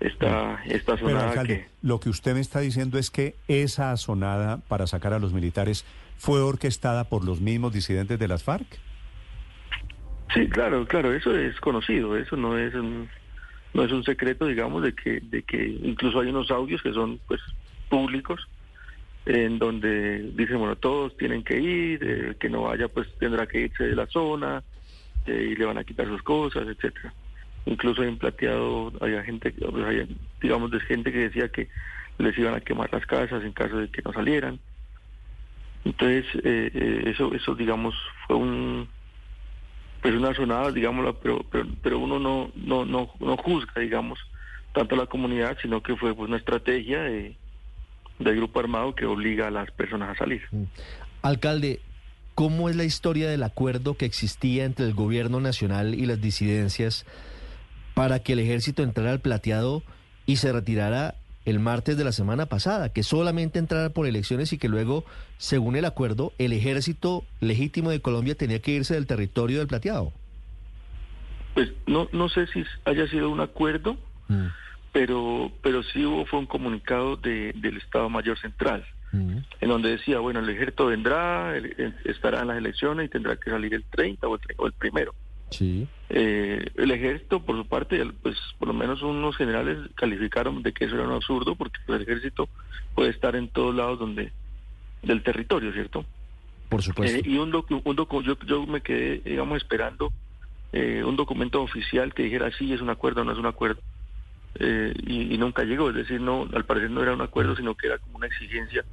esta, 0.00 0.62
esta 0.66 0.98
sonada 0.98 1.18
Pero, 1.18 1.30
alcalde, 1.30 1.58
que... 1.60 1.68
Lo 1.86 2.00
que 2.00 2.10
usted 2.10 2.34
me 2.34 2.40
está 2.40 2.60
diciendo 2.60 2.98
es 2.98 3.10
que 3.10 3.34
esa 3.48 3.96
sonada 3.96 4.58
para 4.68 4.86
sacar 4.86 5.12
a 5.14 5.18
los 5.18 5.32
militares 5.32 5.84
fue 6.18 6.40
orquestada 6.40 7.04
por 7.04 7.24
los 7.24 7.40
mismos 7.40 7.72
disidentes 7.72 8.18
de 8.18 8.28
las 8.28 8.42
FARC. 8.42 8.66
Sí, 10.34 10.48
claro, 10.48 10.86
claro, 10.86 11.12
eso 11.12 11.36
es 11.36 11.58
conocido, 11.60 12.16
eso 12.16 12.36
no 12.36 12.58
es 12.58 12.74
un, 12.74 13.08
no 13.74 13.84
es 13.84 13.92
un 13.92 14.04
secreto, 14.04 14.46
digamos, 14.46 14.82
de 14.82 14.94
que, 14.94 15.20
de 15.20 15.42
que 15.42 15.66
incluso 15.66 16.20
hay 16.20 16.28
unos 16.28 16.50
audios 16.50 16.82
que 16.82 16.92
son 16.92 17.20
pues 17.26 17.40
públicos 17.88 18.48
en 19.24 19.58
donde 19.58 20.30
dicen, 20.34 20.58
bueno, 20.58 20.76
todos 20.76 21.16
tienen 21.16 21.42
que 21.42 21.58
ir, 21.58 22.00
eh, 22.02 22.36
que 22.38 22.48
no 22.48 22.62
vaya 22.62 22.88
pues 22.88 23.08
tendrá 23.18 23.46
que 23.46 23.60
irse 23.62 23.84
de 23.84 23.96
la 23.96 24.06
zona 24.06 24.62
eh, 25.26 25.48
y 25.50 25.56
le 25.56 25.64
van 25.64 25.78
a 25.78 25.84
quitar 25.84 26.06
sus 26.06 26.22
cosas, 26.22 26.66
etcétera. 26.68 27.12
Incluso 27.66 28.04
en 28.04 28.18
Plateado 28.18 28.92
había 29.00 29.24
gente, 29.24 29.52
había, 29.66 30.06
digamos, 30.40 30.70
de 30.70 30.80
gente 30.80 31.10
que 31.10 31.28
decía 31.28 31.48
que 31.48 31.68
les 32.18 32.38
iban 32.38 32.54
a 32.54 32.60
quemar 32.60 32.92
las 32.92 33.04
casas 33.06 33.42
en 33.42 33.52
caso 33.52 33.78
de 33.78 33.88
que 33.88 34.02
no 34.02 34.12
salieran. 34.12 34.60
Entonces, 35.84 36.24
eh, 36.44 36.70
eh, 36.72 37.02
eso, 37.06 37.32
eso, 37.34 37.54
digamos, 37.54 37.94
fue 38.26 38.36
un, 38.36 38.88
pues 40.06 40.18
una 40.20 40.34
sonada, 40.36 40.70
digámoslo, 40.70 41.18
pero, 41.18 41.44
pero, 41.50 41.66
pero 41.82 41.98
uno 41.98 42.20
no, 42.20 42.52
no, 42.54 42.84
no, 42.84 43.10
no 43.18 43.36
juzga, 43.38 43.80
digamos, 43.80 44.20
tanto 44.72 44.94
a 44.94 44.98
la 44.98 45.06
comunidad, 45.06 45.58
sino 45.60 45.82
que 45.82 45.96
fue 45.96 46.14
pues, 46.14 46.28
una 46.28 46.36
estrategia 46.36 47.02
de, 47.02 47.36
del 48.20 48.36
grupo 48.36 48.60
armado 48.60 48.94
que 48.94 49.04
obliga 49.04 49.48
a 49.48 49.50
las 49.50 49.68
personas 49.72 50.10
a 50.10 50.16
salir. 50.16 50.42
Alcalde, 51.22 51.80
¿cómo 52.36 52.68
es 52.68 52.76
la 52.76 52.84
historia 52.84 53.28
del 53.28 53.42
acuerdo 53.42 53.96
que 53.96 54.04
existía 54.04 54.64
entre 54.64 54.86
el 54.86 54.94
gobierno 54.94 55.40
nacional 55.40 55.92
y 55.92 56.06
las 56.06 56.20
disidencias 56.20 57.04
para 57.94 58.20
que 58.20 58.34
el 58.34 58.38
ejército 58.38 58.84
entrara 58.84 59.10
al 59.10 59.20
plateado 59.20 59.82
y 60.24 60.36
se 60.36 60.52
retirara 60.52 61.16
el 61.46 61.60
martes 61.60 61.96
de 61.96 62.04
la 62.04 62.12
semana 62.12 62.46
pasada, 62.46 62.92
que 62.92 63.04
solamente 63.04 63.58
entrara 63.58 63.90
por 63.90 64.06
elecciones 64.06 64.52
y 64.52 64.58
que 64.58 64.68
luego, 64.68 65.04
según 65.38 65.76
el 65.76 65.84
acuerdo, 65.84 66.32
el 66.38 66.52
ejército 66.52 67.24
legítimo 67.40 67.90
de 67.90 68.00
Colombia 68.00 68.34
tenía 68.34 68.60
que 68.60 68.72
irse 68.72 68.94
del 68.94 69.06
territorio 69.06 69.60
del 69.60 69.68
plateado? 69.68 70.12
Pues 71.54 71.72
no, 71.86 72.08
no 72.12 72.28
sé 72.28 72.48
si 72.48 72.64
haya 72.84 73.06
sido 73.08 73.30
un 73.30 73.40
acuerdo, 73.40 73.96
mm. 74.28 74.46
pero, 74.92 75.52
pero 75.62 75.84
sí 75.84 76.04
hubo 76.04 76.26
fue 76.26 76.40
un 76.40 76.46
comunicado 76.46 77.16
de, 77.16 77.52
del 77.54 77.76
Estado 77.76 78.10
Mayor 78.10 78.38
Central, 78.40 78.84
mm. 79.12 79.38
en 79.60 79.68
donde 79.68 79.90
decía, 79.90 80.18
bueno, 80.18 80.40
el 80.40 80.48
ejército 80.48 80.86
vendrá, 80.86 81.56
el, 81.56 81.94
estará 82.04 82.42
en 82.42 82.48
las 82.48 82.58
elecciones 82.58 83.06
y 83.06 83.08
tendrá 83.08 83.36
que 83.36 83.50
salir 83.50 83.72
el 83.72 83.84
30 83.84 84.26
o 84.26 84.34
el, 84.34 84.40
o 84.56 84.66
el 84.66 84.72
primero. 84.72 85.14
Sí. 85.50 85.86
Eh, 86.08 86.70
el 86.76 86.90
ejército, 86.90 87.40
por 87.40 87.56
su 87.56 87.66
parte, 87.66 88.04
pues 88.22 88.36
por 88.58 88.68
lo 88.68 88.74
menos 88.74 89.02
unos 89.02 89.36
generales 89.36 89.78
calificaron 89.94 90.62
de 90.62 90.72
que 90.72 90.84
eso 90.84 90.94
era 90.94 91.06
un 91.06 91.12
absurdo 91.12 91.54
porque 91.56 91.78
el 91.88 92.02
ejército 92.02 92.48
puede 92.94 93.10
estar 93.10 93.36
en 93.36 93.48
todos 93.48 93.74
lados 93.74 93.98
donde 93.98 94.32
del 95.02 95.22
territorio, 95.22 95.72
¿cierto? 95.72 96.04
Por 96.68 96.82
supuesto. 96.82 97.18
Eh, 97.18 97.22
y 97.24 97.38
un, 97.38 97.50
docu, 97.50 97.80
un 97.84 97.96
docu, 97.96 98.22
yo, 98.22 98.36
yo 98.46 98.66
me 98.66 98.80
quedé, 98.80 99.20
digamos, 99.24 99.58
esperando 99.58 100.12
eh, 100.72 101.04
un 101.04 101.16
documento 101.16 101.62
oficial 101.62 102.12
que 102.12 102.24
dijera 102.24 102.50
sí 102.58 102.72
es 102.72 102.80
un 102.80 102.90
acuerdo 102.90 103.22
o 103.22 103.24
no 103.24 103.32
es 103.32 103.38
un 103.38 103.46
acuerdo. 103.46 103.80
Y, 104.58 105.34
y, 105.34 105.36
nunca 105.36 105.64
llegó, 105.64 105.90
es 105.90 105.96
decir, 105.96 106.18
no, 106.18 106.48
al 106.54 106.64
parecer 106.64 106.90
no 106.90 107.02
era 107.02 107.12
un 107.12 107.20
acuerdo, 107.20 107.54
sino 107.54 107.74
que 107.74 107.88
era 107.88 107.98
como 107.98 108.16
una 108.16 108.26
exigencia 108.26 108.86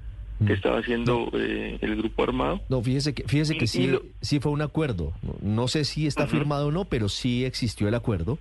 que 0.46 0.54
estaba 0.54 0.80
haciendo 0.80 1.30
no. 1.32 1.40
eh, 1.40 1.78
el 1.82 1.96
grupo 1.98 2.24
armado. 2.24 2.62
No, 2.70 2.82
fíjese 2.82 3.14
que, 3.14 3.24
fíjese 3.24 3.58
que 3.58 3.66
y, 3.66 3.68
sí, 3.68 3.84
y 3.84 3.88
lo... 3.88 4.02
sí 4.22 4.40
fue 4.40 4.52
un 4.52 4.62
acuerdo. 4.62 5.14
No, 5.42 5.68
sé 5.68 5.86
si 5.86 6.08
está 6.08 6.24
uh 6.24 6.28
-huh. 6.28 6.30
firmado 6.30 6.68
o 6.68 6.72
no, 6.72 6.86
pero 6.86 7.10
sí 7.10 7.46
existió 7.46 7.88
el 7.88 7.96
acuerdo. 7.96 8.38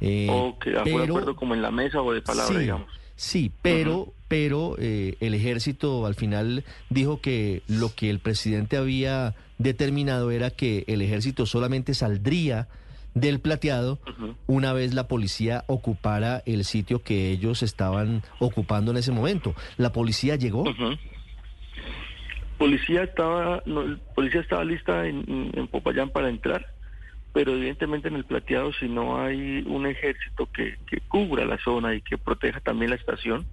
Eh, 0.00 0.28
o 0.30 0.58
que 0.58 0.70
pero, 0.70 0.84
fue 0.84 1.04
acuerdo 1.04 1.36
como 1.36 1.54
en 1.54 1.62
la 1.62 1.70
mesa 1.70 2.02
o 2.02 2.12
de 2.12 2.22
palabra, 2.22 2.52
sí, 2.52 2.60
digamos. 2.60 2.88
Sí, 3.16 3.52
pero, 3.62 3.98
uh 3.98 4.06
-huh. 4.06 4.12
pero 4.28 4.76
eh, 4.78 5.16
el 5.20 5.34
ejército 5.34 6.06
al 6.06 6.14
final 6.14 6.64
dijo 6.90 7.20
que 7.20 7.62
lo 7.68 7.94
que 7.94 8.10
el 8.10 8.18
presidente 8.18 8.76
había 8.76 9.34
determinado 9.58 10.30
era 10.30 10.50
que 10.50 10.84
el 10.88 11.00
ejército 11.00 11.46
solamente 11.46 11.94
saldría 11.94 12.66
del 13.14 13.38
plateado 13.38 14.00
uh 14.04 14.10
-huh. 14.10 14.34
una 14.48 14.72
vez 14.72 14.92
la 14.92 15.06
policía 15.06 15.62
ocupara 15.68 16.42
el 16.46 16.64
sitio 16.64 17.02
que 17.02 17.30
ellos 17.30 17.62
estaban 17.62 18.22
ocupando 18.40 18.90
en 18.90 18.96
ese 18.96 19.12
momento. 19.12 19.54
¿La 19.76 19.92
policía 19.92 20.34
llegó? 20.34 20.62
Uh 20.62 20.74
-huh 20.74 20.98
policía 22.58 23.04
estaba 23.04 23.62
no, 23.66 23.98
policía 24.14 24.40
estaba 24.40 24.64
lista 24.64 25.06
en, 25.06 25.50
en, 25.54 25.66
Popayán 25.68 26.10
para 26.10 26.28
entrar 26.28 26.66
pero 27.32 27.52
evidentemente 27.52 28.08
en 28.08 28.14
el 28.14 28.24
plateado 28.24 28.72
si 28.74 28.88
no 28.88 29.20
hay 29.20 29.64
un 29.66 29.86
ejército 29.86 30.46
que, 30.52 30.78
que 30.86 31.00
cubra 31.00 31.44
la 31.44 31.58
zona 31.58 31.94
y 31.94 32.00
que 32.00 32.16
proteja 32.16 32.60
también 32.60 32.90
la 32.90 32.96
estación 32.96 33.46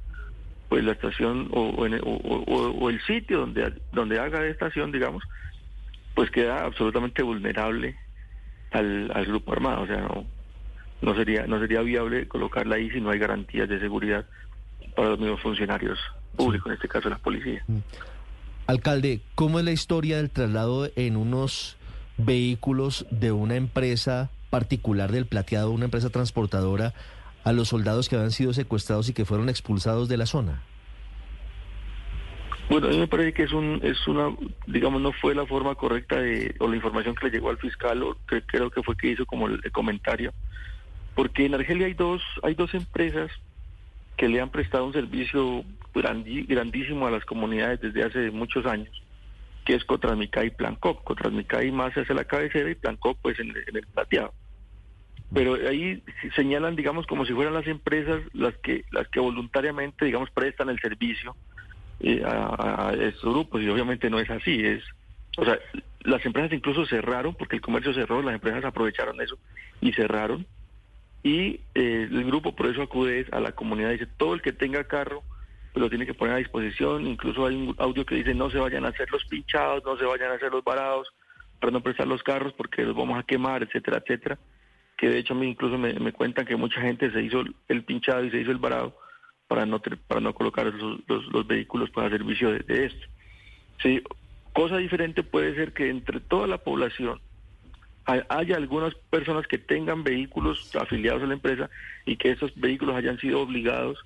pues 0.69 0.83
la 0.85 0.93
estación 0.93 1.49
o, 1.51 1.69
o, 1.69 1.85
el, 1.85 1.99
o, 2.03 2.89
el, 2.89 3.01
sitio 3.01 3.39
donde 3.39 3.73
donde 3.91 4.19
haga 4.19 4.45
estación 4.45 4.91
digamos 4.91 5.23
pues 6.13 6.31
queda 6.31 6.63
absolutamente 6.63 7.23
vulnerable 7.23 7.97
al, 8.71 9.11
al 9.13 9.25
grupo 9.25 9.51
armado. 9.51 9.81
O 9.81 9.87
sea 9.87 9.97
no 9.97 10.25
no 11.01 11.15
sería 11.15 11.47
no 11.47 11.59
sería 11.59 11.81
viable 11.81 12.27
colocarla 12.27 12.75
ahí 12.75 12.89
si 12.91 13.01
no 13.01 13.09
hay 13.09 13.19
garantías 13.19 13.67
de 13.67 13.79
seguridad 13.79 14.25
para 14.95 15.09
los 15.09 15.19
mismos 15.19 15.41
funcionarios 15.41 15.99
públicos 16.35 16.67
en 16.67 16.73
este 16.73 16.87
caso 16.87 17.09
la 17.09 17.17
policía 17.17 17.63
mm. 17.67 17.79
Alcalde, 18.71 19.19
¿cómo 19.35 19.59
es 19.59 19.65
la 19.65 19.73
historia 19.73 20.15
del 20.15 20.29
traslado 20.29 20.89
en 20.95 21.17
unos 21.17 21.75
vehículos 22.15 23.05
de 23.11 23.33
una 23.33 23.57
empresa 23.57 24.31
particular 24.49 25.11
del 25.11 25.25
plateado, 25.25 25.71
una 25.71 25.83
empresa 25.85 26.09
transportadora, 26.09 26.93
a 27.43 27.51
los 27.51 27.67
soldados 27.67 28.07
que 28.07 28.15
habían 28.15 28.31
sido 28.31 28.53
secuestrados 28.53 29.09
y 29.09 29.13
que 29.13 29.25
fueron 29.25 29.49
expulsados 29.49 30.07
de 30.07 30.15
la 30.15 30.25
zona? 30.25 30.61
Bueno, 32.69 32.87
a 32.87 32.91
mí 32.91 32.97
me 32.97 33.07
parece 33.07 33.33
que 33.33 33.43
es 33.43 33.51
un, 33.51 33.81
es 33.83 34.07
una, 34.07 34.33
digamos, 34.67 35.01
no 35.01 35.11
fue 35.11 35.35
la 35.35 35.45
forma 35.45 35.75
correcta 35.75 36.21
de, 36.21 36.55
o 36.59 36.69
la 36.69 36.77
información 36.77 37.13
que 37.13 37.25
le 37.25 37.31
llegó 37.33 37.49
al 37.49 37.57
fiscal, 37.57 38.01
o 38.03 38.17
que 38.25 38.41
creo 38.43 38.69
que 38.69 38.83
fue 38.83 38.95
que 38.95 39.11
hizo 39.11 39.25
como 39.25 39.47
el, 39.47 39.59
el 39.65 39.71
comentario, 39.73 40.31
porque 41.13 41.45
en 41.45 41.55
Argelia 41.55 41.87
hay 41.87 41.93
dos, 41.93 42.21
hay 42.41 42.55
dos 42.55 42.73
empresas 42.73 43.31
que 44.17 44.29
le 44.29 44.41
han 44.41 44.49
prestado 44.49 44.85
un 44.85 44.93
servicio 44.93 45.63
grandísimo 45.93 47.07
a 47.07 47.11
las 47.11 47.25
comunidades 47.25 47.81
desde 47.81 48.03
hace 48.03 48.31
muchos 48.31 48.65
años, 48.65 48.89
que 49.65 49.75
es 49.75 49.83
Cotrasmica 49.85 50.43
y 50.43 50.51
Plancop. 50.51 51.03
Cotrasmica 51.03 51.63
y 51.63 51.71
más 51.71 51.93
hacia 51.93 52.15
la 52.15 52.25
cabecera 52.25 52.69
y 52.69 52.75
Plancop 52.75 53.17
pues 53.21 53.39
en 53.39 53.49
en 53.49 53.75
el 53.75 53.87
plateado. 53.87 54.33
Pero 55.33 55.55
ahí 55.55 56.03
señalan, 56.35 56.75
digamos, 56.75 57.07
como 57.07 57.25
si 57.25 57.33
fueran 57.33 57.53
las 57.53 57.67
empresas 57.67 58.21
las 58.33 58.53
que, 58.57 58.83
las 58.91 59.07
que 59.07 59.21
voluntariamente, 59.21 60.05
digamos, 60.05 60.29
prestan 60.31 60.69
el 60.69 60.79
servicio 60.79 61.35
eh, 62.01 62.21
a, 62.25 62.89
a 62.89 62.93
estos 62.93 63.33
grupos 63.33 63.61
y 63.61 63.69
obviamente 63.69 64.09
no 64.09 64.19
es 64.19 64.29
así, 64.29 64.65
es, 64.65 64.83
o 65.37 65.45
sea, 65.45 65.57
las 66.01 66.25
empresas 66.25 66.51
incluso 66.51 66.85
cerraron 66.85 67.35
porque 67.35 67.55
el 67.55 67.61
comercio 67.61 67.93
cerró, 67.93 68.21
las 68.21 68.33
empresas 68.33 68.65
aprovecharon 68.65 69.21
eso 69.21 69.37
y 69.79 69.93
cerraron 69.93 70.45
y 71.23 71.59
eh, 71.75 72.07
el 72.09 72.23
grupo 72.25 72.55
por 72.55 72.67
eso 72.67 72.81
acude 72.81 73.27
a 73.31 73.39
la 73.39 73.51
comunidad, 73.51 73.91
dice 73.91 74.07
todo 74.17 74.33
el 74.33 74.41
que 74.41 74.53
tenga 74.53 74.83
carro 74.85 75.23
pues, 75.73 75.81
lo 75.81 75.89
tiene 75.89 76.05
que 76.05 76.13
poner 76.13 76.35
a 76.35 76.39
disposición, 76.39 77.05
incluso 77.07 77.45
hay 77.45 77.55
un 77.55 77.75
audio 77.77 78.05
que 78.05 78.15
dice 78.15 78.33
no 78.33 78.49
se 78.49 78.57
vayan 78.59 78.85
a 78.85 78.89
hacer 78.89 79.09
los 79.11 79.23
pinchados, 79.25 79.83
no 79.85 79.97
se 79.97 80.05
vayan 80.05 80.31
a 80.31 80.35
hacer 80.35 80.51
los 80.51 80.63
varados 80.63 81.07
para 81.59 81.71
no 81.71 81.81
prestar 81.81 82.07
los 82.07 82.23
carros 82.23 82.53
porque 82.53 82.83
los 82.83 82.95
vamos 82.95 83.19
a 83.19 83.23
quemar, 83.23 83.61
etcétera, 83.63 83.97
etcétera, 83.99 84.39
que 84.97 85.09
de 85.09 85.19
hecho 85.19 85.33
a 85.33 85.37
mí 85.37 85.47
incluso 85.47 85.77
me, 85.77 86.11
cuentan 86.11 86.45
que 86.45 86.55
mucha 86.55 86.81
gente 86.81 87.11
se 87.11 87.21
hizo 87.21 87.43
el 87.67 87.83
pinchado 87.83 88.23
y 88.25 88.31
se 88.31 88.41
hizo 88.41 88.51
el 88.51 88.57
varado 88.57 88.97
para 89.47 89.65
no 89.65 89.79
para 90.07 90.21
no 90.21 90.33
colocar 90.33 90.65
los, 90.65 90.99
los- 91.07 91.25
los 91.31 91.45
vehículos 91.47 91.89
para 91.91 92.09
servicio 92.09 92.51
de, 92.51 92.59
de 92.59 92.85
esto. 92.85 93.07
Sí, 93.83 94.01
cosa 94.53 94.77
diferente 94.77 95.23
puede 95.23 95.53
ser 95.55 95.73
que 95.73 95.89
entre 95.89 96.19
toda 96.19 96.47
la 96.47 96.57
población 96.57 97.19
haya 98.05 98.55
algunas 98.57 98.93
personas 99.09 99.47
que 99.47 99.57
tengan 99.57 100.03
vehículos 100.03 100.71
afiliados 100.75 101.23
a 101.23 101.27
la 101.27 101.33
empresa 101.33 101.69
y 102.05 102.17
que 102.17 102.31
esos 102.31 102.51
vehículos 102.55 102.95
hayan 102.95 103.17
sido 103.19 103.41
obligados 103.41 103.97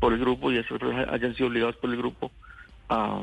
por 0.00 0.12
el 0.12 0.20
grupo 0.20 0.52
y 0.52 0.58
esas 0.58 0.78
personas 0.78 1.08
hayan 1.10 1.34
sido 1.34 1.48
obligados 1.48 1.76
por 1.76 1.90
el 1.90 1.96
grupo 1.96 2.30
a, 2.88 3.22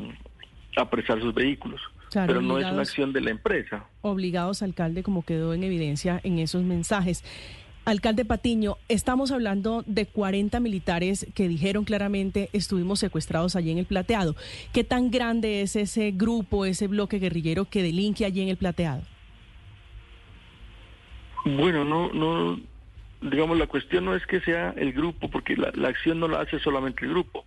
a 0.76 0.90
prestar 0.90 1.20
sus 1.20 1.32
vehículos. 1.34 1.80
Claro, 2.10 2.26
Pero 2.26 2.42
no 2.42 2.58
es 2.58 2.66
una 2.66 2.82
acción 2.82 3.12
de 3.12 3.20
la 3.22 3.30
empresa. 3.30 3.86
obligados, 4.02 4.62
alcalde, 4.62 5.02
como 5.02 5.24
quedó 5.24 5.54
en 5.54 5.64
evidencia 5.64 6.20
en 6.24 6.38
esos 6.40 6.62
mensajes. 6.62 7.24
Alcalde 7.84 8.24
Patiño, 8.24 8.76
estamos 8.88 9.32
hablando 9.32 9.82
de 9.86 10.06
40 10.06 10.60
militares 10.60 11.26
que 11.34 11.48
dijeron 11.48 11.84
claramente 11.84 12.48
estuvimos 12.52 13.00
secuestrados 13.00 13.56
allí 13.56 13.70
en 13.72 13.78
el 13.78 13.86
Plateado. 13.86 14.36
¿Qué 14.72 14.84
tan 14.84 15.10
grande 15.10 15.62
es 15.62 15.74
ese 15.74 16.12
grupo, 16.12 16.64
ese 16.64 16.86
bloque 16.86 17.18
guerrillero 17.18 17.64
que 17.64 17.82
delinque 17.82 18.24
allí 18.24 18.40
en 18.40 18.50
el 18.50 18.56
Plateado? 18.56 19.02
Bueno, 21.44 21.84
no, 21.84 22.12
no, 22.12 22.60
digamos, 23.20 23.58
la 23.58 23.66
cuestión 23.66 24.04
no 24.04 24.14
es 24.14 24.24
que 24.26 24.40
sea 24.40 24.74
el 24.76 24.92
grupo, 24.92 25.28
porque 25.30 25.56
la, 25.56 25.72
la 25.74 25.88
acción 25.88 26.20
no 26.20 26.28
la 26.28 26.40
hace 26.40 26.58
solamente 26.60 27.04
el 27.04 27.10
grupo. 27.10 27.44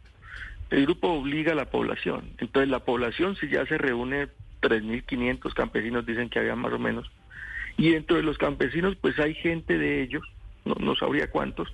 El 0.70 0.84
grupo 0.86 1.10
obliga 1.10 1.54
a 1.54 1.56
la 1.56 1.70
población. 1.70 2.30
Entonces, 2.40 2.70
la 2.70 2.80
población, 2.80 3.36
si 3.36 3.48
ya 3.48 3.66
se 3.66 3.78
reúne 3.78 4.28
3.500 4.62 5.54
campesinos, 5.54 6.06
dicen 6.06 6.30
que 6.30 6.40
había 6.40 6.56
más 6.56 6.74
o 6.74 6.80
menos, 6.80 7.10
y 7.78 7.92
dentro 7.92 8.16
de 8.18 8.24
los 8.24 8.38
campesinos, 8.38 8.96
pues 8.96 9.20
hay 9.20 9.34
gente 9.36 9.78
de 9.78 10.02
ellos, 10.02 10.24
no, 10.64 10.76
no 10.80 10.96
sabría 10.96 11.30
cuántos, 11.30 11.72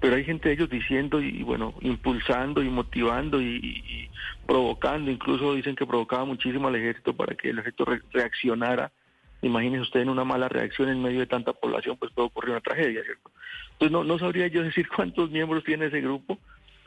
pero 0.00 0.16
hay 0.16 0.24
gente 0.24 0.48
de 0.48 0.54
ellos 0.54 0.70
diciendo 0.70 1.20
y, 1.20 1.42
bueno, 1.42 1.74
impulsando 1.80 2.62
y 2.62 2.68
motivando 2.68 3.40
y, 3.40 4.08
provocando, 4.46 5.10
incluso 5.10 5.54
dicen 5.54 5.74
que 5.76 5.86
provocaba 5.86 6.24
muchísimo 6.24 6.68
al 6.68 6.76
ejército 6.76 7.14
para 7.14 7.34
que 7.34 7.50
el 7.50 7.58
ejército 7.58 7.84
re- 7.84 8.02
reaccionara. 8.12 8.92
Imagínense 9.44 9.82
usted 9.82 10.00
en 10.00 10.08
una 10.08 10.24
mala 10.24 10.48
reacción 10.48 10.88
en 10.88 11.02
medio 11.02 11.20
de 11.20 11.26
tanta 11.26 11.52
población, 11.52 11.96
pues 11.98 12.12
puede 12.12 12.26
ocurrir 12.28 12.50
una 12.52 12.60
tragedia, 12.60 13.02
¿cierto? 13.04 13.30
Entonces 13.72 13.92
no, 13.92 14.02
no 14.04 14.18
sabría 14.18 14.46
yo 14.48 14.62
decir 14.70 14.88
cuántos 14.88 15.30
miembros 15.30 15.64
tiene 15.64 15.86
ese 15.86 16.00
grupo, 16.00 16.38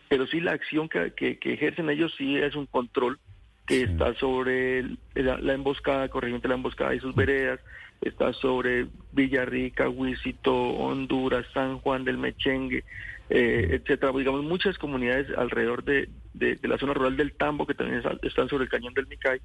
pero 0.10 0.26
sí 0.27 0.40
la 0.40 0.52
acción 0.53 0.90
que, 0.90 1.14
que- 1.14 1.38
que 1.38 1.53
ejercen 1.53 1.90
ellos 1.90 2.14
sí 2.18 2.36
es 2.38 2.56
un 2.56 2.66
control 2.66 3.19
que 3.68 3.84
está 3.84 4.14
sobre 4.16 4.84
la, 5.14 5.38
la 5.40 5.53
emboscada, 5.53 6.08
corriente 6.08 6.48
la 6.48 6.56
emboscada 6.56 6.95
y 6.95 7.00
sus 7.02 7.14
veredas, 7.14 7.60
está 8.02 8.32
sobre 8.34 8.88
Villarrica, 9.11 9.90
Huisito, 9.90 10.53
Honduras, 10.56 11.45
San 11.53 11.80
Juan 11.80 12.06
del 12.06 12.18
Mechengue, 12.18 12.86
eh, 13.30 13.68
etcétera. 13.72 14.14
Digamos, 14.14 14.44
muchas 14.44 14.77
comunidades 14.77 15.27
alrededor 15.38 15.84
de, 15.84 16.08
de- 16.34 16.56
de 16.56 16.68
la 16.69 16.77
zona 16.77 16.94
rural 16.94 17.18
del 17.18 17.34
Tambo 17.34 17.68
que 17.68 17.74
también 17.74 17.98
está- 18.00 18.18
están 18.22 18.48
sobre 18.48 18.64
el 18.64 18.69
cañón 18.69 18.94
del 18.94 19.08
Micay 19.08 19.42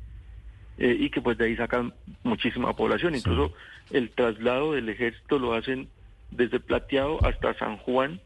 eh, 0.78 0.96
y 0.98 1.10
que 1.10 1.20
pues 1.20 1.38
de 1.38 1.46
ahí 1.46 1.56
sacan 1.56 1.92
muchísima 2.22 2.74
población. 2.74 3.14
Incluso 3.14 3.52
el 3.90 4.10
traslado 4.10 4.72
del 4.72 4.88
ejército 4.88 5.38
lo 5.38 5.54
hacen 5.54 5.88
desde 6.30 6.60
Plateado 6.60 7.24
hasta 7.24 7.54
San 7.58 7.76
Juan. 7.78 8.20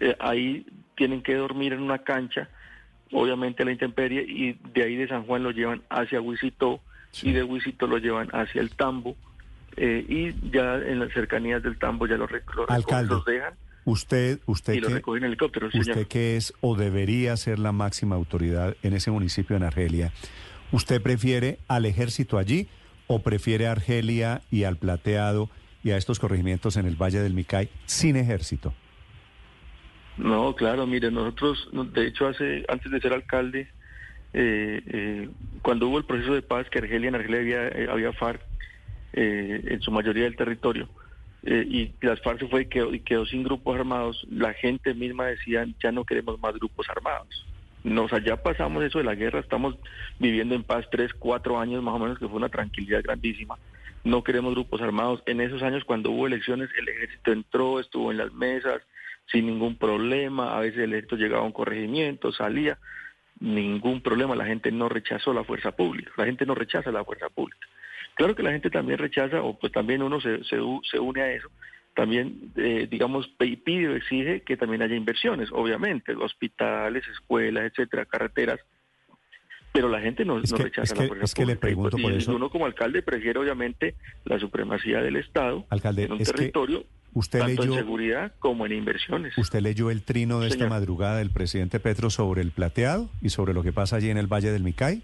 Eh, 0.00 0.16
ahí 0.18 0.66
tienen 0.96 1.22
que 1.22 1.34
dormir 1.34 1.72
en 1.72 1.82
una 1.82 1.98
cancha, 1.98 2.48
obviamente 3.12 3.62
a 3.62 3.66
la 3.66 3.72
intemperie, 3.72 4.22
y 4.22 4.58
de 4.74 4.82
ahí 4.82 4.96
de 4.96 5.08
San 5.08 5.24
Juan 5.24 5.42
lo 5.42 5.50
llevan 5.50 5.82
hacia 5.90 6.20
Huisito 6.20 6.80
y 7.22 7.32
de 7.32 7.42
Huisito 7.42 7.86
lo 7.86 7.98
llevan 7.98 8.28
hacia 8.32 8.60
el 8.60 8.70
Tambo. 8.70 9.16
eh, 9.76 10.04
y 10.08 10.50
ya 10.50 10.74
en 10.76 10.98
las 10.98 11.12
cercanías 11.12 11.62
del 11.62 11.78
Tambo 11.78 12.06
ya 12.06 12.16
los, 12.16 12.30
los 12.30 12.68
Alcalde, 12.68 13.14
los 13.14 13.24
dejan 13.24 13.54
usted, 13.84 14.40
usted 14.46 14.74
y 14.74 14.80
que, 14.80 15.02
en 15.16 15.24
helicóptero. 15.24 15.68
usted 15.68 15.82
señor. 15.82 16.06
que 16.08 16.36
es 16.36 16.52
o 16.60 16.76
debería 16.76 17.36
ser 17.36 17.58
la 17.58 17.72
máxima 17.72 18.16
autoridad 18.16 18.76
en 18.82 18.92
ese 18.92 19.10
municipio 19.10 19.56
en 19.56 19.62
Argelia, 19.62 20.12
¿usted 20.72 21.02
prefiere 21.02 21.58
al 21.68 21.84
ejército 21.86 22.38
allí 22.38 22.68
o 23.06 23.20
prefiere 23.20 23.66
a 23.66 23.72
Argelia 23.72 24.42
y 24.50 24.64
al 24.64 24.76
Plateado 24.76 25.50
y 25.82 25.90
a 25.90 25.96
estos 25.96 26.18
corregimientos 26.18 26.76
en 26.76 26.86
el 26.86 26.96
Valle 26.96 27.20
del 27.20 27.34
Micay 27.34 27.68
sin 27.86 28.16
ejército? 28.16 28.74
No, 30.18 30.54
claro, 30.56 30.86
mire, 30.86 31.10
nosotros, 31.10 31.68
no, 31.72 31.84
de 31.84 32.08
hecho, 32.08 32.26
hace 32.26 32.64
antes 32.68 32.90
de 32.90 33.00
ser 33.00 33.12
alcalde, 33.12 33.68
eh, 34.34 34.82
eh, 34.86 35.28
cuando 35.62 35.88
hubo 35.88 35.98
el 35.98 36.04
proceso 36.04 36.34
de 36.34 36.42
paz, 36.42 36.68
que 36.68 36.78
Argelia, 36.78 37.08
en 37.08 37.14
Argelia 37.14 37.38
había, 37.40 37.68
eh, 37.68 37.88
había 37.90 38.12
FARC 38.12 38.42
en 39.12 39.80
su 39.80 39.90
mayoría 39.90 40.24
del 40.24 40.36
territorio, 40.36 40.88
y 41.42 41.92
las 42.02 42.20
FARC 42.20 42.40
se 42.40 42.48
fue 42.48 42.62
y 42.62 42.66
quedó, 42.66 42.94
y 42.94 43.00
quedó 43.00 43.26
sin 43.26 43.42
grupos 43.42 43.76
armados, 43.76 44.24
la 44.30 44.52
gente 44.52 44.94
misma 44.94 45.26
decía, 45.26 45.66
ya 45.82 45.90
no 45.90 46.04
queremos 46.04 46.38
más 46.38 46.54
grupos 46.54 46.88
armados. 46.90 47.46
No, 47.84 48.04
o 48.04 48.08
sea, 48.08 48.22
ya 48.22 48.36
pasamos 48.36 48.82
eso 48.82 48.98
de 48.98 49.04
la 49.04 49.14
guerra, 49.14 49.40
estamos 49.40 49.76
viviendo 50.18 50.54
en 50.54 50.64
paz 50.64 50.86
tres, 50.90 51.12
cuatro 51.14 51.58
años 51.58 51.82
más 51.82 51.94
o 51.94 51.98
menos, 51.98 52.18
que 52.18 52.26
fue 52.26 52.36
una 52.36 52.48
tranquilidad 52.48 53.02
grandísima. 53.02 53.56
No 54.04 54.22
queremos 54.24 54.54
grupos 54.54 54.80
armados. 54.80 55.22
En 55.26 55.40
esos 55.40 55.62
años, 55.62 55.84
cuando 55.84 56.10
hubo 56.10 56.26
elecciones, 56.26 56.70
el 56.78 56.88
ejército 56.88 57.32
entró, 57.32 57.80
estuvo 57.80 58.10
en 58.10 58.18
las 58.18 58.32
mesas, 58.32 58.82
sin 59.26 59.46
ningún 59.46 59.76
problema. 59.76 60.56
A 60.56 60.60
veces 60.60 60.80
el 60.80 60.92
ejército 60.92 61.16
llegaba 61.16 61.42
a 61.42 61.46
un 61.46 61.52
corregimiento, 61.52 62.32
salía, 62.32 62.78
ningún 63.40 64.00
problema. 64.00 64.34
La 64.34 64.46
gente 64.46 64.72
no 64.72 64.88
rechazó 64.88 65.32
la 65.32 65.44
fuerza 65.44 65.72
pública, 65.72 66.12
la 66.16 66.26
gente 66.26 66.46
no 66.46 66.54
rechaza 66.54 66.90
la 66.90 67.04
fuerza 67.04 67.28
pública. 67.28 67.66
Claro 68.14 68.34
que 68.34 68.42
la 68.42 68.50
gente 68.50 68.70
también 68.70 68.98
rechaza, 68.98 69.42
o 69.42 69.58
pues 69.58 69.72
también 69.72 70.02
uno 70.02 70.20
se, 70.20 70.42
se, 70.44 70.56
se 70.90 70.98
une 70.98 71.20
a 71.22 71.32
eso, 71.32 71.48
también, 71.98 72.52
eh, 72.54 72.86
digamos, 72.88 73.26
pide 73.64 73.88
o 73.88 73.96
exige 73.96 74.42
que 74.42 74.56
también 74.56 74.82
haya 74.82 74.94
inversiones, 74.94 75.48
obviamente, 75.50 76.14
hospitales, 76.14 77.02
escuelas, 77.08 77.64
etcétera, 77.64 78.04
carreteras, 78.04 78.60
pero 79.72 79.88
la 79.88 80.00
gente 80.00 80.24
no, 80.24 80.38
Es 80.38 80.52
no 80.52 80.58
que- 80.58 80.62
rechaza 80.62 80.94
es 80.94 81.00
la 81.00 81.06
fuerza 81.08 81.24
es 81.24 81.34
que 81.34 81.44
le 81.44 81.56
pregunto 81.56 81.96
por 81.98 82.12
y 82.12 82.18
eso- 82.18 82.36
uno 82.36 82.50
como 82.50 82.66
alcalde 82.66 83.02
prefiere, 83.02 83.40
obviamente, 83.40 83.96
la 84.24 84.38
supremacía 84.38 85.00
del 85.02 85.16
Estado 85.16 85.66
Alcalde, 85.70 86.04
en 86.04 86.12
un 86.12 86.20
es 86.20 86.32
territorio, 86.32 86.84
usted 87.14 87.40
tanto 87.40 87.64
en 87.64 87.70
leyó- 87.70 87.80
seguridad 87.80 88.32
como 88.38 88.64
en 88.64 88.74
inversiones. 88.74 89.36
¿Usted 89.36 89.60
leyó 89.60 89.90
el 89.90 90.02
trino 90.02 90.38
de 90.38 90.46
esta 90.46 90.68
madrugada 90.68 91.18
del 91.18 91.30
presidente 91.30 91.80
Petro 91.80 92.10
sobre 92.10 92.42
el 92.42 92.52
Plateado 92.52 93.10
y 93.20 93.30
sobre 93.30 93.54
lo 93.54 93.64
que 93.64 93.72
pasa 93.72 93.96
allí 93.96 94.08
en 94.10 94.18
el 94.18 94.28
Valle 94.28 94.52
del 94.52 94.62
Micay? 94.62 95.02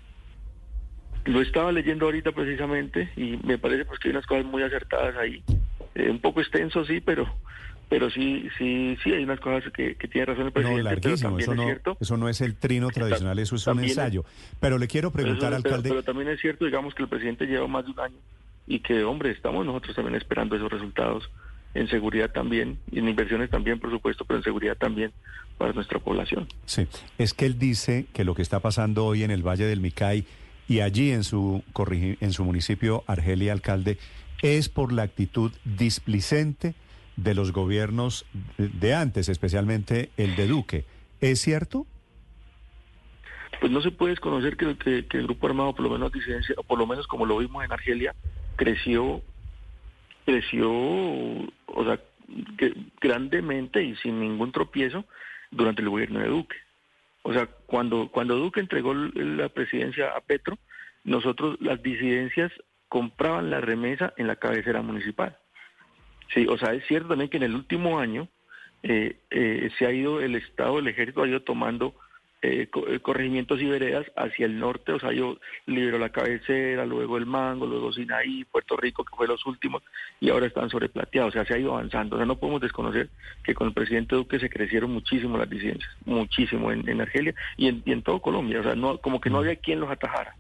Lo 1.25 1.41
estaba 1.41 1.73
leyendo 1.73 2.05
ahorita 2.05 2.31
precisamente 2.31 3.11
y 3.17 3.37
me 3.45 3.59
parece 3.59 3.85
pues 3.85 3.99
que 3.99 4.09
hay 4.09 4.13
unas 4.13 4.27
cosas 4.27 4.45
muy 4.45 4.63
acertadas 4.63 5.17
ahí. 5.17 5.43
Eh, 5.95 6.11
un 6.11 6.19
poco 6.21 6.41
extenso, 6.41 6.85
sí, 6.85 7.01
pero 7.01 7.27
pero 7.89 8.11
sí 8.11 8.49
sí 8.59 8.97
sí 9.05 9.13
hay 9.13 9.23
unas 9.25 9.39
cosas 9.41 9.71
que, 9.73 9.95
que 9.95 10.09
tiene 10.09 10.27
razón 10.27 10.47
el 10.47 10.47
No, 10.49 10.53
presidente, 10.53 10.83
pero 10.83 10.95
larguísimo. 10.95 11.29
también 11.31 11.43
Eso 11.43 11.53
es 11.53 11.57
no, 11.59 11.65
cierto. 11.65 11.97
eso 12.01 12.17
no 12.17 12.29
es 12.29 12.41
el 12.41 12.57
trino 12.57 12.89
tradicional, 12.91 13.39
eso 13.39 13.57
es 13.57 13.67
un 13.67 13.81
es- 13.85 13.91
ensayo. 13.91 14.25
Pero 14.59 14.79
le 14.79 14.89
quiero 14.89 15.11
preguntar, 15.13 15.51
pero- 15.51 15.57
alcalde, 15.57 15.89
Pero, 15.91 16.03
también 16.03 16.29
es 16.29 16.41
cierto, 16.41 16.65
digamos, 16.65 16.95
que 16.95 17.03
el 17.03 17.09
presidente 17.09 17.47
lleva 17.47 17.67
más 17.69 17.85
de 17.85 17.93
un 17.93 18.01
año 18.01 18.17
y 18.67 18.81
que, 18.81 19.05
hombre, 19.05 19.31
estamos 19.31 19.65
nosotros 19.67 19.95
también 19.95 20.17
esperando 20.17 20.57
esos 20.57 20.73
resultados 20.73 21.31
en 21.75 21.89
seguridad 21.89 22.31
también, 22.31 22.79
y 22.91 23.01
en 23.01 23.09
inversiones 23.09 23.51
también, 23.51 23.79
por 23.79 23.91
supuesto, 23.91 24.25
pero 24.25 24.39
en 24.39 24.45
seguridad 24.45 24.77
también 24.77 25.13
para 25.59 25.73
nuestra 25.73 25.99
población. 25.99 26.49
Sí, 26.65 26.87
es 27.19 27.35
que 27.35 27.47
él 27.47 27.59
dice 27.59 28.07
que 28.13 28.25
lo 28.25 28.35
que 28.35 28.43
está 28.43 28.61
pasando 28.61 29.05
hoy 29.05 29.23
en 29.25 29.31
el 29.31 29.43
Valle 29.47 29.67
del 29.67 29.81
Micay 29.81 30.25
y 30.69 30.81
allí 30.81 31.11
en 31.11 31.23
su, 31.25 31.63
en 32.21 32.33
su 32.33 32.45
municipio, 32.45 33.05
Argelia 33.07 33.53
Alcalde, 33.53 33.99
es 34.45 34.69
por 34.69 34.93
la 34.93 35.05
actitud 35.05 35.51
displicente 35.65 36.75
de 37.17 37.35
los 37.35 37.51
gobiernos 37.53 38.27
de- 38.59 38.95
antes, 38.95 39.31
especialmente 39.31 40.11
el 40.19 40.37
de 40.37 40.47
Duque. 40.47 40.85
¿Es 41.23 41.41
cierto? 41.41 41.87
Pues 43.59 43.73
no 43.73 43.81
se 43.81 43.91
puede 43.91 44.11
desconocer 44.11 44.59
que, 44.59 45.07
el 45.11 45.23
grupo 45.25 45.47
armado, 45.47 45.75
por 45.75 45.85
lo 45.85 45.91
menos 45.91 46.13
disidencia, 46.13 46.55
por 46.67 46.79
lo 46.79 46.87
menos 46.87 47.07
como 47.07 47.25
lo 47.25 47.39
vimos 47.39 47.65
en 47.65 47.73
Argelia, 47.73 48.15
creció, 48.57 49.23
creció, 50.27 50.71
o 50.71 51.85
sea, 51.85 51.99
grandemente 53.01 53.83
y 53.83 53.97
sin 53.97 54.21
ningún 54.21 54.53
tropiezo 54.53 55.07
durante 55.51 55.81
el 55.81 55.89
gobierno 55.89 56.21
de 56.21 56.29
Duque. 56.29 56.57
O 57.23 57.33
sea, 57.33 57.47
cuando, 57.65 58.09
cuando 58.11 58.37
Duque 58.37 58.61
entregó 58.61 58.93
la 58.93 59.49
presidencia 59.49 60.09
a 60.15 60.21
Petro, 60.21 60.59
nosotros, 61.05 61.57
las 61.61 61.83
disidencias, 61.83 62.53
compraban 62.89 63.51
la 63.51 63.61
remesa 63.61 64.13
en 64.17 64.27
la 64.27 64.37
cabecera 64.37 64.83
municipal. 64.83 65.37
Sí, 66.33 66.47
o 66.49 66.57
sea, 66.59 66.73
es 66.75 66.85
cierto 66.87 67.09
también 67.09 67.31
que 67.31 67.37
en 67.37 67.43
el 67.45 67.55
último 67.55 67.99
año 67.99 68.29
eh, 68.83 69.17
eh, 69.31 69.71
se 69.79 69.87
ha 69.87 69.93
ido, 69.93 70.21
el 70.21 70.35
Estado, 70.37 70.79
el 70.79 70.89
Ejército 70.89 71.23
ha 71.23 71.29
ido 71.29 71.43
tomando 71.43 71.95
eh, 72.43 72.69
co- 72.71 72.85
corregimientos 73.01 73.61
y 73.63 73.65
veredas 73.67 74.05
hacia 74.17 74.45
el 74.45 74.59
norte, 74.59 74.93
o 74.93 75.01
sea, 75.01 75.13
yo 75.13 75.39
liberó 75.65 75.99
la 75.99 76.11
cabecera, 76.11 76.85
luego 76.85 77.17
el 77.17 77.25
Mango, 77.25 77.67
luego 77.67 77.93
Sinaí, 77.93 78.45
Puerto 78.45 78.77
Rico, 78.77 79.03
que 79.05 79.17
fue 79.17 79.27
los 79.27 79.47
últimos, 79.47 79.83
y 80.21 80.29
ahora 80.29 80.47
están 80.47 80.69
sobreplateados, 80.69 81.31
o 81.31 81.33
sea, 81.33 81.47
se 81.47 81.55
ha 81.55 81.59
ido 81.59 81.73
avanzando. 81.73 82.17
O 82.17 82.19
sea, 82.19 82.27
no 82.27 82.39
podemos 82.39 82.61
desconocer 82.61 83.09
que 83.43 83.55
con 83.55 83.69
el 83.69 83.73
presidente 83.73 84.15
Duque 84.15 84.39
se 84.39 84.51
crecieron 84.51 84.91
muchísimo 84.91 85.39
las 85.39 85.49
disidencias, 85.49 85.91
muchísimo 86.05 86.71
en, 86.71 86.87
en 86.87 87.01
Argelia 87.01 87.35
y 87.57 87.69
en, 87.69 87.83
y 87.87 87.93
en 87.93 88.03
todo 88.03 88.21
Colombia, 88.21 88.61
o 88.61 88.63
sea, 88.63 88.75
no, 88.75 88.99
como 88.99 89.21
que 89.21 89.31
no 89.31 89.39
había 89.39 89.57
quien 89.57 89.81
los 89.81 89.91
atajara. 89.91 90.37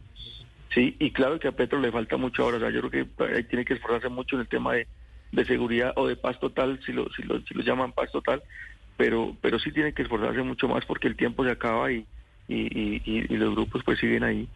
Sí, 0.74 0.96
y 0.98 1.12
claro 1.12 1.38
que 1.38 1.46
a 1.48 1.52
Petro 1.52 1.80
le 1.80 1.92
falta 1.92 2.16
mucho 2.16 2.42
ahora, 2.42 2.56
o 2.56 2.60
sea, 2.60 2.70
yo 2.70 2.80
creo 2.82 2.90
que 3.06 3.24
ahí 3.36 3.44
tiene 3.44 3.64
que 3.64 3.74
esforzarse 3.74 4.08
mucho 4.08 4.34
en 4.36 4.40
el 4.42 4.48
tema 4.48 4.72
de, 4.74 4.88
de 5.32 5.44
seguridad 5.44 5.92
o 5.96 6.08
de 6.08 6.16
paz 6.16 6.38
total, 6.40 6.80
si 6.84 6.92
lo, 6.92 7.08
si 7.14 7.22
lo, 7.22 7.40
si 7.42 7.54
lo 7.54 7.62
llaman 7.62 7.92
paz 7.92 8.10
total, 8.10 8.42
pero, 8.96 9.36
pero 9.40 9.58
sí 9.60 9.70
tiene 9.72 9.92
que 9.92 10.02
esforzarse 10.02 10.42
mucho 10.42 10.66
más 10.68 10.84
porque 10.84 11.06
el 11.06 11.16
tiempo 11.16 11.44
se 11.44 11.50
acaba 11.52 11.92
y, 11.92 12.04
y, 12.48 12.56
y, 12.56 13.02
y- 13.06 13.36
los 13.36 13.54
grupos 13.54 13.82
pues 13.84 13.98
siguen 14.00 14.24
ahí. 14.24 14.48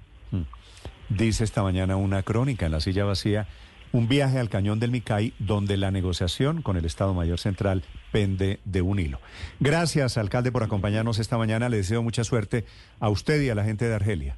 Dice 1.08 1.44
esta 1.44 1.62
mañana 1.62 1.96
una 1.96 2.22
crónica 2.22 2.66
en 2.66 2.72
la 2.72 2.80
silla 2.80 3.04
vacía, 3.04 3.46
un 3.92 4.08
viaje 4.08 4.38
al 4.38 4.50
cañón 4.50 4.78
del 4.80 4.90
Micay 4.90 5.32
donde 5.38 5.76
la 5.76 5.90
negociación 5.90 6.60
con 6.62 6.76
el 6.76 6.84
Estado 6.84 7.14
Mayor 7.14 7.38
Central 7.38 7.82
pende 8.12 8.58
de 8.64 8.82
un 8.82 8.98
hilo. 8.98 9.20
Gracias, 9.60 10.18
alcalde, 10.18 10.52
por 10.52 10.62
acompañarnos 10.62 11.18
esta 11.18 11.38
mañana. 11.38 11.68
Le 11.70 11.78
deseo 11.78 12.02
mucha 12.02 12.24
suerte 12.24 12.64
a 13.00 13.08
usted 13.08 13.40
y 13.40 13.48
a 13.48 13.54
la 13.54 13.64
gente 13.64 13.86
de 13.86 13.94
Argelia. 13.94 14.36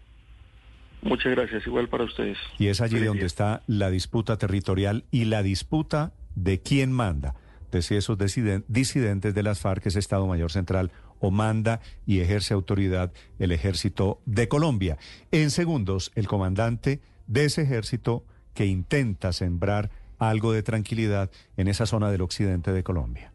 Muchas 1.03 1.33
gracias, 1.35 1.67
igual 1.67 1.89
para 1.89 2.05
ustedes. 2.05 2.37
Y 2.59 2.67
es 2.69 2.81
allí 2.81 2.93
Feliz 2.95 3.07
donde 3.07 3.20
día. 3.20 3.27
está 3.27 3.62
la 3.67 3.91
disputa 3.91 4.37
territorial 4.37 5.05
y 5.11 5.25
la 5.25 5.43
disputa 5.43 6.12
de 6.35 6.61
quién 6.61 6.93
manda, 6.93 7.35
de 7.73 7.83
si 7.83 7.95
esos 7.97 8.19
disiden- 8.19 8.65
disidentes 8.69 9.35
de 9.35 9.43
las 9.43 9.61
FARC 9.61 9.87
es 9.87 9.97
Estado 9.97 10.27
Mayor 10.27 10.53
Central 10.53 10.91
o 11.19 11.31
manda 11.31 11.81
y 12.07 12.20
ejerce 12.20 12.55
autoridad 12.55 13.12
el 13.39 13.53
ejército 13.53 14.20
de 14.27 14.49
Colombia. 14.49 14.99
En 15.33 15.51
segundos, 15.51 16.12
el 16.15 16.27
comandante 16.27 17.01
de 17.27 17.45
ese 17.45 17.62
ejército 17.62 18.25
que 18.55 18.67
intenta 18.67 19.33
sembrar 19.33 19.91
algo 20.19 20.53
de 20.53 20.62
tranquilidad 20.62 21.31
en 21.57 21.69
esa 21.69 21.87
zona 21.87 22.11
del 22.11 22.23
occidente 22.23 22.73
de 22.73 22.83
Colombia. 22.83 23.33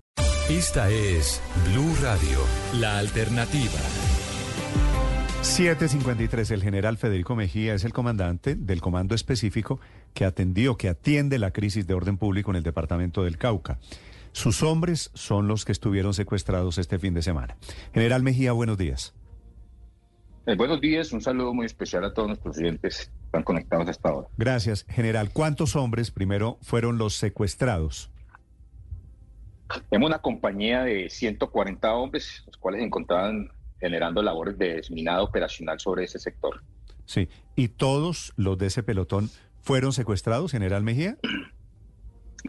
Esta 0.49 0.89
es 0.91 1.41
Blue 1.71 1.95
Radio, 2.01 2.39
la 2.79 2.99
alternativa. 2.99 3.79
753, 5.45 6.51
el 6.51 6.63
general 6.63 6.97
Federico 6.97 7.35
Mejía 7.35 7.75
es 7.75 7.85
el 7.85 7.93
comandante 7.93 8.55
del 8.55 8.81
comando 8.81 9.15
específico 9.15 9.79
que 10.13 10.25
atendió, 10.25 10.75
que 10.75 10.89
atiende 10.89 11.39
la 11.39 11.51
crisis 11.51 11.87
de 11.87 11.93
orden 11.93 12.17
público 12.17 12.51
en 12.51 12.57
el 12.57 12.63
departamento 12.63 13.23
del 13.23 13.37
Cauca. 13.37 13.79
Sus 14.31 14.63
hombres 14.63 15.11
son 15.13 15.47
los 15.47 15.63
que 15.63 15.71
estuvieron 15.71 16.13
secuestrados 16.13 16.77
este 16.77 16.99
fin 16.99 17.13
de 17.13 17.21
semana. 17.21 17.55
General 17.93 18.23
Mejía, 18.23 18.51
buenos 18.51 18.77
días. 18.77 19.13
Eh, 20.47 20.55
buenos 20.55 20.81
días, 20.81 21.13
un 21.13 21.21
saludo 21.21 21.53
muy 21.53 21.67
especial 21.67 22.03
a 22.03 22.13
todos 22.13 22.27
nuestros 22.27 22.57
oyentes 22.57 23.05
que 23.05 23.25
están 23.25 23.43
conectados 23.43 23.87
hasta 23.87 24.09
ahora. 24.09 24.27
Gracias. 24.37 24.85
General, 24.89 25.29
¿cuántos 25.31 25.75
hombres 25.75 26.11
primero 26.11 26.57
fueron 26.63 26.97
los 26.97 27.13
secuestrados? 27.13 28.11
Tenemos 29.89 30.09
una 30.09 30.19
compañía 30.19 30.83
de 30.83 31.09
140 31.09 31.93
hombres, 31.93 32.43
los 32.47 32.57
cuales 32.57 32.81
se 32.81 32.87
encontraban 32.87 33.51
generando 33.79 34.21
labores 34.21 34.57
de 34.57 34.75
desminado 34.75 35.23
operacional 35.23 35.79
sobre 35.79 36.05
ese 36.05 36.19
sector. 36.19 36.63
Sí. 37.05 37.29
¿Y 37.55 37.69
todos 37.69 38.33
los 38.35 38.57
de 38.57 38.67
ese 38.67 38.83
pelotón 38.83 39.29
fueron 39.61 39.93
secuestrados, 39.93 40.51
general 40.51 40.83
Mejía? 40.83 41.17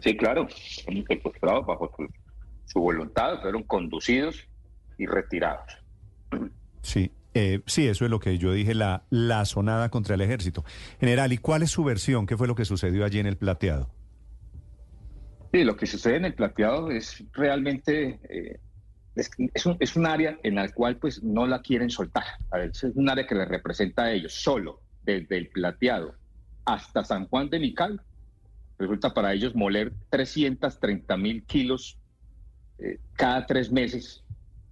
Sí, 0.01 0.15
claro, 0.15 0.47
fueron 0.83 1.05
secuestrados 1.07 1.65
bajo 1.65 1.91
su, 1.95 2.07
su 2.65 2.79
voluntad, 2.79 3.41
fueron 3.41 3.63
conducidos 3.63 4.47
y 4.97 5.05
retirados. 5.05 5.71
Sí. 6.81 7.11
Eh, 7.33 7.61
sí, 7.67 7.87
eso 7.87 8.03
es 8.03 8.09
lo 8.09 8.19
que 8.19 8.39
yo 8.39 8.51
dije, 8.51 8.73
la, 8.73 9.03
la 9.11 9.45
sonada 9.45 9.89
contra 9.89 10.15
el 10.15 10.21
ejército. 10.21 10.65
General, 10.99 11.31
¿y 11.31 11.37
cuál 11.37 11.61
es 11.61 11.69
su 11.69 11.83
versión? 11.83 12.25
¿Qué 12.25 12.35
fue 12.35 12.47
lo 12.47 12.55
que 12.55 12.65
sucedió 12.65 13.05
allí 13.05 13.19
en 13.19 13.27
el 13.27 13.37
plateado? 13.37 13.91
Sí, 15.53 15.63
lo 15.63 15.77
que 15.77 15.85
sucede 15.85 16.15
en 16.15 16.25
el 16.25 16.33
plateado 16.33 16.89
es 16.89 17.23
realmente, 17.33 18.19
eh, 18.27 18.59
es, 19.17 19.31
es 19.79 19.95
un, 19.95 20.05
área 20.05 20.37
en 20.43 20.55
la 20.55 20.69
cual 20.69 20.97
pues 20.97 21.23
no 21.23 21.47
la 21.47 21.61
quieren 21.61 21.89
soltar. 21.89 22.23
A 22.51 22.57
ver, 22.57 22.69
es 22.69 22.83
un 22.83 23.09
área 23.09 23.25
que 23.25 23.35
les 23.35 23.47
representa 23.47 24.03
a 24.03 24.11
ellos, 24.11 24.33
solo 24.33 24.81
desde 25.03 25.37
el 25.37 25.47
plateado 25.49 26.15
hasta 26.65 27.03
San 27.03 27.27
Juan 27.27 27.49
de 27.49 27.59
Mical. 27.59 28.01
Resulta 28.77 29.13
para 29.13 29.33
ellos 29.33 29.55
moler 29.55 29.93
330 30.09 31.17
mil 31.17 31.43
kilos 31.43 31.97
eh, 32.77 32.99
cada 33.13 33.45
tres 33.45 33.71
meses 33.71 34.23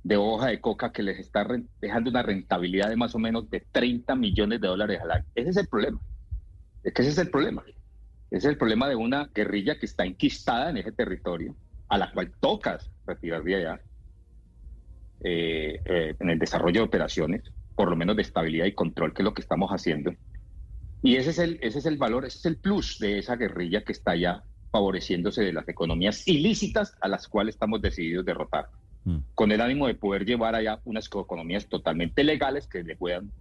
de 0.03 0.17
hoja 0.17 0.47
de 0.47 0.61
coca 0.61 0.91
que 0.91 1.01
les 1.01 1.17
está 1.17 1.47
dejando 1.81 2.11
una 2.11 2.21
rentabilidad 2.21 2.89
de 2.89 2.95
más 2.95 3.15
o 3.15 3.19
menos 3.19 3.49
de 3.49 3.65
30 3.71 4.15
millones 4.15 4.61
de 4.61 4.67
dólares 4.67 5.01
al 5.01 5.11
año. 5.11 5.25
Ese 5.33 5.49
es 5.49 5.57
el 5.57 5.67
problema. 5.67 5.99
Es 6.83 6.93
que 6.93 7.01
ese 7.01 7.11
es 7.11 7.17
el 7.17 7.31
problema. 7.31 7.63
Ese 8.29 8.37
es 8.37 8.45
el 8.45 8.57
problema 8.57 8.87
de 8.87 8.95
una 8.95 9.29
guerrilla 9.33 9.79
que 9.79 9.87
está 9.87 10.05
enquistada 10.05 10.69
en 10.69 10.77
ese 10.77 10.91
territorio, 10.91 11.55
a 11.89 11.97
la 11.97 12.11
cual 12.11 12.31
tocas 12.39 12.91
retirar 13.07 13.43
de 13.43 13.55
allá 13.55 13.81
eh, 15.21 15.81
eh, 15.85 16.15
en 16.19 16.29
el 16.29 16.39
desarrollo 16.39 16.81
de 16.81 16.87
operaciones, 16.87 17.41
por 17.75 17.89
lo 17.89 17.95
menos 17.95 18.15
de 18.15 18.21
estabilidad 18.21 18.65
y 18.65 18.73
control, 18.73 19.13
que 19.13 19.21
es 19.21 19.25
lo 19.25 19.33
que 19.33 19.41
estamos 19.41 19.69
haciendo. 19.71 20.13
Y 21.01 21.17
ese 21.17 21.29
es 21.31 21.39
el, 21.39 21.59
ese 21.61 21.79
es 21.79 21.85
el 21.85 21.97
valor, 21.97 22.25
ese 22.25 22.37
es 22.37 22.45
el 22.45 22.57
plus 22.57 22.97
de 22.99 23.19
esa 23.19 23.35
guerrilla 23.35 23.83
que 23.83 23.91
está 23.91 24.11
allá 24.11 24.43
favoreciéndose 24.71 25.43
de 25.43 25.53
las 25.53 25.67
economías 25.69 26.27
ilícitas 26.27 26.95
a 26.99 27.07
las 27.07 27.27
cuales 27.27 27.55
estamos 27.55 27.81
decididos 27.81 28.25
derrotar, 28.25 28.67
con 29.35 29.51
el 29.51 29.61
ánimo 29.61 29.87
de 29.87 29.95
poder 29.95 30.25
llevar 30.25 30.55
allá 30.55 30.81
unas 30.83 31.05
economías 31.07 31.67
totalmente 31.69 32.23
legales 32.23 32.67
que 32.67 32.83
le 32.83 32.95
puedan, 32.95 33.31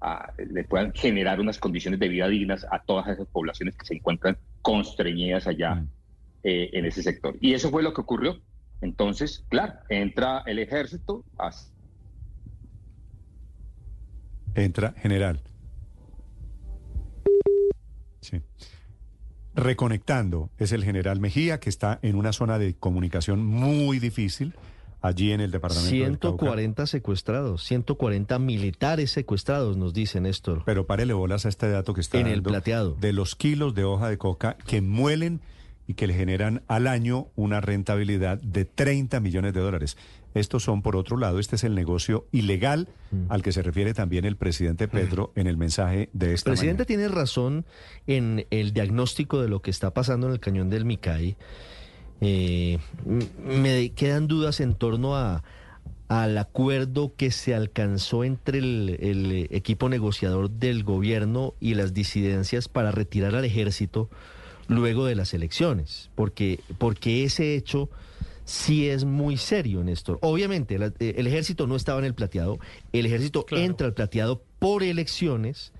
a- 0.00 0.32
le 0.38 0.64
puedan 0.64 0.92
generar 0.94 1.40
unas 1.40 1.58
condiciones 1.58 1.98
de 2.00 2.08
vida 2.08 2.28
dignas 2.28 2.66
a 2.70 2.82
todas 2.84 3.08
esas 3.08 3.26
poblaciones 3.28 3.76
que 3.76 3.84
se 3.84 3.94
encuentran 3.94 4.38
constreñidas 4.62 5.46
allá 5.46 5.72
eh, 6.44 6.70
en 6.72 6.84
ese 6.84 7.02
sector. 7.02 7.36
Y 7.40 7.52
eso 7.54 7.68
fue 7.70 7.82
lo 7.82 7.92
que 7.92 8.00
ocurrió. 8.00 8.40
Entonces, 8.80 9.44
claro, 9.48 9.74
entra 9.88 10.42
el 10.46 10.58
ejército, 10.58 11.24
as- 11.36 11.72
Entra, 14.54 14.92
general. 14.98 15.40
Sí. 18.20 18.40
Reconectando 19.54 20.50
es 20.58 20.72
el 20.72 20.84
general 20.84 21.20
Mejía, 21.20 21.60
que 21.60 21.68
está 21.70 21.98
en 22.02 22.16
una 22.16 22.32
zona 22.32 22.58
de 22.58 22.74
comunicación 22.74 23.44
muy 23.44 23.98
difícil, 23.98 24.54
allí 25.00 25.32
en 25.32 25.40
el 25.40 25.50
departamento 25.50 25.90
del 25.94 26.18
Cauca. 26.18 26.38
140 26.44 26.86
secuestrados, 26.86 27.62
140 27.64 28.38
militares 28.38 29.10
secuestrados, 29.12 29.76
nos 29.76 29.92
dice 29.94 30.20
Néstor. 30.20 30.62
Pero 30.64 30.86
párele 30.86 31.12
bolas 31.12 31.46
a 31.46 31.48
este 31.48 31.68
dato 31.70 31.94
que 31.94 32.00
está 32.00 32.18
En 32.18 32.26
el 32.26 32.34
dando 32.36 32.50
plateado. 32.50 32.94
de 33.00 33.12
los 33.12 33.34
kilos 33.36 33.74
de 33.74 33.84
hoja 33.84 34.08
de 34.08 34.18
coca 34.18 34.56
que 34.66 34.80
muelen 34.80 35.40
y 35.88 35.94
que 35.94 36.06
le 36.06 36.14
generan 36.14 36.62
al 36.68 36.86
año 36.86 37.26
una 37.34 37.60
rentabilidad 37.60 38.40
de 38.40 38.64
30 38.64 39.18
millones 39.18 39.54
de 39.54 39.60
dólares. 39.60 39.96
Estos 40.34 40.62
son, 40.62 40.82
por 40.82 40.94
otro 40.94 41.16
lado, 41.16 41.40
este 41.40 41.56
es 41.56 41.64
el 41.64 41.74
negocio 41.74 42.26
ilegal 42.30 42.88
Mm. 43.10 43.32
al 43.32 43.42
que 43.42 43.52
se 43.52 43.62
refiere 43.62 43.94
también 43.94 44.26
el 44.26 44.36
presidente 44.36 44.86
Petro 44.86 45.32
en 45.34 45.46
el 45.46 45.56
mensaje 45.56 46.10
de 46.12 46.26
El 46.26 46.32
esta 46.34 46.50
presidente 46.50 46.82
mañana. 46.82 46.84
tiene 46.84 47.08
razón 47.08 47.64
en 48.06 48.46
el 48.50 48.74
diagnóstico 48.74 49.40
de 49.40 49.48
lo 49.48 49.62
que 49.62 49.70
está 49.70 49.94
pasando 49.94 50.26
en 50.26 50.34
el 50.34 50.40
cañón 50.40 50.68
del 50.68 50.84
Micay. 50.84 51.36
Eh, 52.20 52.78
me 53.42 53.90
quedan 53.92 54.28
dudas 54.28 54.60
en 54.60 54.74
torno 54.74 55.16
a 55.16 55.42
al 56.08 56.36
acuerdo 56.38 57.14
que 57.16 57.30
se 57.30 57.54
alcanzó 57.54 58.24
entre 58.24 58.58
el, 58.58 58.96
el 59.00 59.48
equipo 59.50 59.88
negociador 59.90 60.50
del 60.50 60.82
gobierno 60.82 61.54
y 61.60 61.74
las 61.74 61.92
disidencias 61.94 62.68
para 62.68 62.90
retirar 62.90 63.34
al 63.34 63.44
ejército, 63.44 64.08
luego 64.68 65.04
de 65.06 65.14
las 65.16 65.34
elecciones, 65.34 66.10
porque, 66.14 66.60
porque 66.78 67.24
ese 67.24 67.54
hecho 67.56 67.88
sí 68.44 68.88
es 68.88 69.04
muy 69.04 69.36
serio, 69.36 69.82
Néstor. 69.84 70.18
Obviamente, 70.22 70.78
la- 70.78 70.92
eh, 71.00 71.14
el 71.18 71.26
ejército 71.26 71.66
no 71.66 71.76
estaba 71.76 71.98
en 71.98 72.04
el 72.06 72.14
plateado, 72.14 72.58
el 72.92 73.04
ejército 73.06 73.44
entra 73.50 73.86
al 73.86 73.94
plateado 73.94 74.42
por 74.58 74.82
elecciones. 74.82 75.72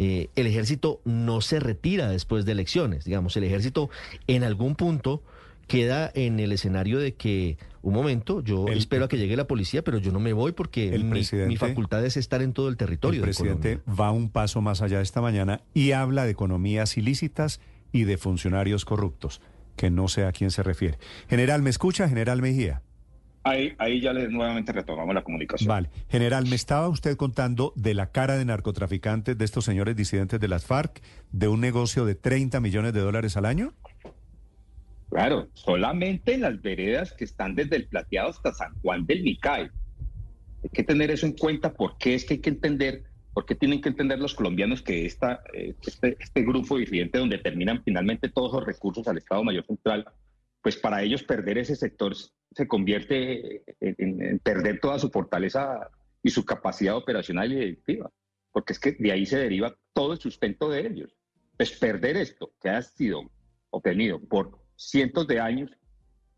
eh, 0.00 0.28
el 0.36 0.46
ejército 0.46 1.00
no 1.04 1.40
se 1.40 1.58
retira 1.58 2.08
después 2.08 2.44
de 2.44 2.52
elecciones, 2.52 3.04
digamos, 3.04 3.36
el 3.36 3.42
ejército 3.42 3.90
en 4.28 4.44
algún 4.44 4.76
punto 4.76 5.24
queda 5.66 6.08
en 6.14 6.38
el 6.38 6.52
escenario 6.52 7.00
de 7.00 7.14
que, 7.14 7.58
un 7.82 7.94
momento, 7.94 8.40
yo 8.40 8.68
espero 8.68 9.06
a 9.06 9.08
que 9.08 9.18
llegue 9.18 9.34
la 9.36 9.48
policía, 9.48 9.82
pero 9.82 9.98
yo 9.98 10.12
no 10.12 10.20
me 10.20 10.32
voy 10.32 10.52
porque 10.52 10.94
El 10.94 11.02
mi, 11.04 11.56
facultad 11.56 12.06
es 12.06 12.16
estar 12.16 12.42
en 12.42 12.52
todo 12.52 12.68
el 12.68 12.76
territorio. 12.76 13.16
El 13.24 13.26
de 13.28 13.32
presidente 13.34 13.80
va 13.88 14.12
un 14.12 14.30
paso 14.30 14.60
más 14.60 14.82
allá 14.82 15.00
esta 15.00 15.20
mañana 15.20 15.62
y 15.74 15.90
habla 15.90 16.24
de 16.26 16.30
economías 16.30 16.96
ilícitas 16.96 17.60
y 17.92 18.04
de 18.04 18.18
funcionarios 18.18 18.84
corruptos, 18.84 19.40
que 19.76 19.90
no 19.90 20.08
sé 20.08 20.24
a 20.24 20.32
quién 20.32 20.50
se 20.50 20.62
refiere. 20.62 20.98
General, 21.28 21.62
¿me 21.62 21.70
escucha? 21.70 22.08
General 22.08 22.40
Mejía. 22.42 22.82
Ahí, 23.44 23.72
ahí 23.78 24.00
ya 24.00 24.12
le, 24.12 24.28
nuevamente 24.28 24.72
retomamos 24.72 25.14
la 25.14 25.22
comunicación. 25.22 25.68
Vale. 25.68 25.90
General, 26.08 26.44
me 26.46 26.56
estaba 26.56 26.88
usted 26.88 27.16
contando 27.16 27.72
de 27.76 27.94
la 27.94 28.10
cara 28.10 28.36
de 28.36 28.44
narcotraficantes 28.44 29.38
de 29.38 29.44
estos 29.44 29.64
señores 29.64 29.96
disidentes 29.96 30.38
de 30.40 30.48
las 30.48 30.66
FARC, 30.66 31.00
de 31.32 31.48
un 31.48 31.60
negocio 31.60 32.04
de 32.04 32.14
30 32.14 32.60
millones 32.60 32.92
de 32.92 33.00
dólares 33.00 33.36
al 33.36 33.46
año. 33.46 33.72
Claro, 35.08 35.48
solamente 35.54 36.34
en 36.34 36.42
las 36.42 36.60
veredas 36.60 37.12
que 37.12 37.24
están 37.24 37.54
desde 37.54 37.76
el 37.76 37.86
Plateado 37.86 38.30
hasta 38.30 38.52
San 38.52 38.74
Juan 38.82 39.06
del 39.06 39.22
Micay. 39.22 39.68
Hay 40.62 40.70
que 40.70 40.82
tener 40.82 41.10
eso 41.10 41.24
en 41.24 41.32
cuenta 41.32 41.72
porque 41.72 42.14
es 42.14 42.24
que 42.24 42.34
hay 42.34 42.40
que 42.40 42.50
entender, 42.50 43.04
porque 43.38 43.54
tienen 43.54 43.80
que 43.80 43.88
entender 43.90 44.18
los 44.18 44.34
colombianos 44.34 44.82
que 44.82 45.06
esta, 45.06 45.44
eh, 45.54 45.76
este, 45.86 46.16
este 46.18 46.42
grupo 46.42 46.76
disidente 46.76 47.18
donde 47.20 47.38
terminan 47.38 47.84
finalmente 47.84 48.28
todos 48.28 48.52
los 48.52 48.64
recursos 48.66 49.06
al 49.06 49.16
Estado 49.18 49.44
Mayor 49.44 49.64
Central, 49.64 50.06
pues 50.60 50.76
para 50.76 51.04
ellos 51.04 51.22
perder 51.22 51.56
ese 51.56 51.76
sector 51.76 52.16
se 52.16 52.66
convierte 52.66 53.62
en, 53.78 53.94
en- 54.22 54.38
perder 54.40 54.80
toda 54.80 54.98
su 54.98 55.08
fortaleza 55.10 55.88
y 56.20 56.30
su 56.30 56.44
capacidad 56.44 56.96
operacional 56.96 57.52
y 57.52 57.54
directiva, 57.54 58.10
porque 58.50 58.72
es 58.72 58.80
que 58.80 58.96
de 58.98 59.12
ahí 59.12 59.24
se 59.24 59.38
deriva 59.38 59.72
todo 59.92 60.14
el 60.14 60.18
sustento 60.18 60.68
de 60.68 60.88
ellos. 60.88 61.14
Pues 61.56 61.70
perder 61.78 62.16
esto 62.16 62.50
que 62.60 62.70
ha 62.70 62.82
sido 62.82 63.30
obtenido 63.70 64.18
por 64.20 64.58
cientos 64.74 65.28
de 65.28 65.38
años, 65.38 65.70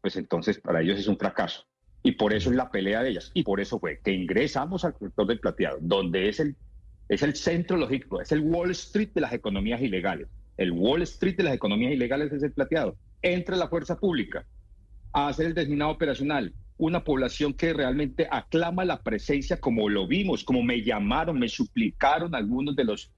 pues 0.02 0.16
entonces 0.16 0.60
para 0.60 0.82
ellos 0.82 0.98
es 0.98 1.08
un 1.08 1.16
fracaso. 1.16 1.64
Y 2.02 2.12
por 2.12 2.34
eso 2.34 2.50
es 2.50 2.56
la 2.56 2.70
pelea 2.70 3.02
de 3.02 3.08
ellas. 3.08 3.30
Y 3.32 3.42
por 3.42 3.58
eso 3.58 3.78
fue 3.80 4.00
que 4.04 4.12
ingresamos 4.12 4.84
al 4.84 4.98
sector 4.98 5.26
del 5.26 5.40
plateado, 5.40 5.78
donde 5.80 6.28
es 6.28 6.40
el, 6.40 6.56
es 7.10 7.24
el 7.24 7.34
centro 7.34 7.76
lógico, 7.76 8.20
es 8.20 8.30
el 8.30 8.38
Wall 8.38 8.70
Street 8.70 9.10
de 9.12 9.20
las 9.20 9.32
economías 9.32 9.82
ilegales. 9.82 10.28
El 10.56 10.70
Wall 10.70 11.02
Street 11.02 11.36
de 11.36 11.42
las 11.42 11.54
economías 11.54 11.92
ilegales 11.92 12.32
es 12.32 12.44
el 12.44 12.52
plateado. 12.52 12.96
Entra 13.20 13.56
la 13.56 13.66
fuerza 13.66 13.98
pública 13.98 14.46
a 15.12 15.26
hacer 15.26 15.46
el 15.46 15.54
desminado 15.54 15.90
operacional. 15.90 16.54
Una 16.76 17.02
población 17.02 17.52
que 17.52 17.72
realmente 17.72 18.28
aclama 18.30 18.84
la 18.84 19.02
presencia 19.02 19.58
como 19.58 19.88
lo 19.88 20.06
vimos, 20.06 20.44
como 20.44 20.62
me 20.62 20.82
llamaron, 20.82 21.36
me 21.36 21.48
suplicaron 21.48 22.32
algunos 22.36 22.76
de 22.76 22.84
los, 22.84 23.10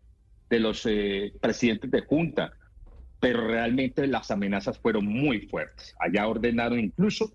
de 0.49 0.59
los 0.59 0.87
eh, 0.87 1.35
presidentes 1.43 1.91
de 1.91 2.01
junta, 2.01 2.55
pero 3.21 3.47
realmente 3.47 4.07
las 4.07 4.31
amenazas 4.31 4.79
fueron 4.79 5.05
muy 5.05 5.49
fuertes. 5.49 5.95
Allá 6.01 6.27
ordenaron 6.27 6.81
incluso 6.81 7.35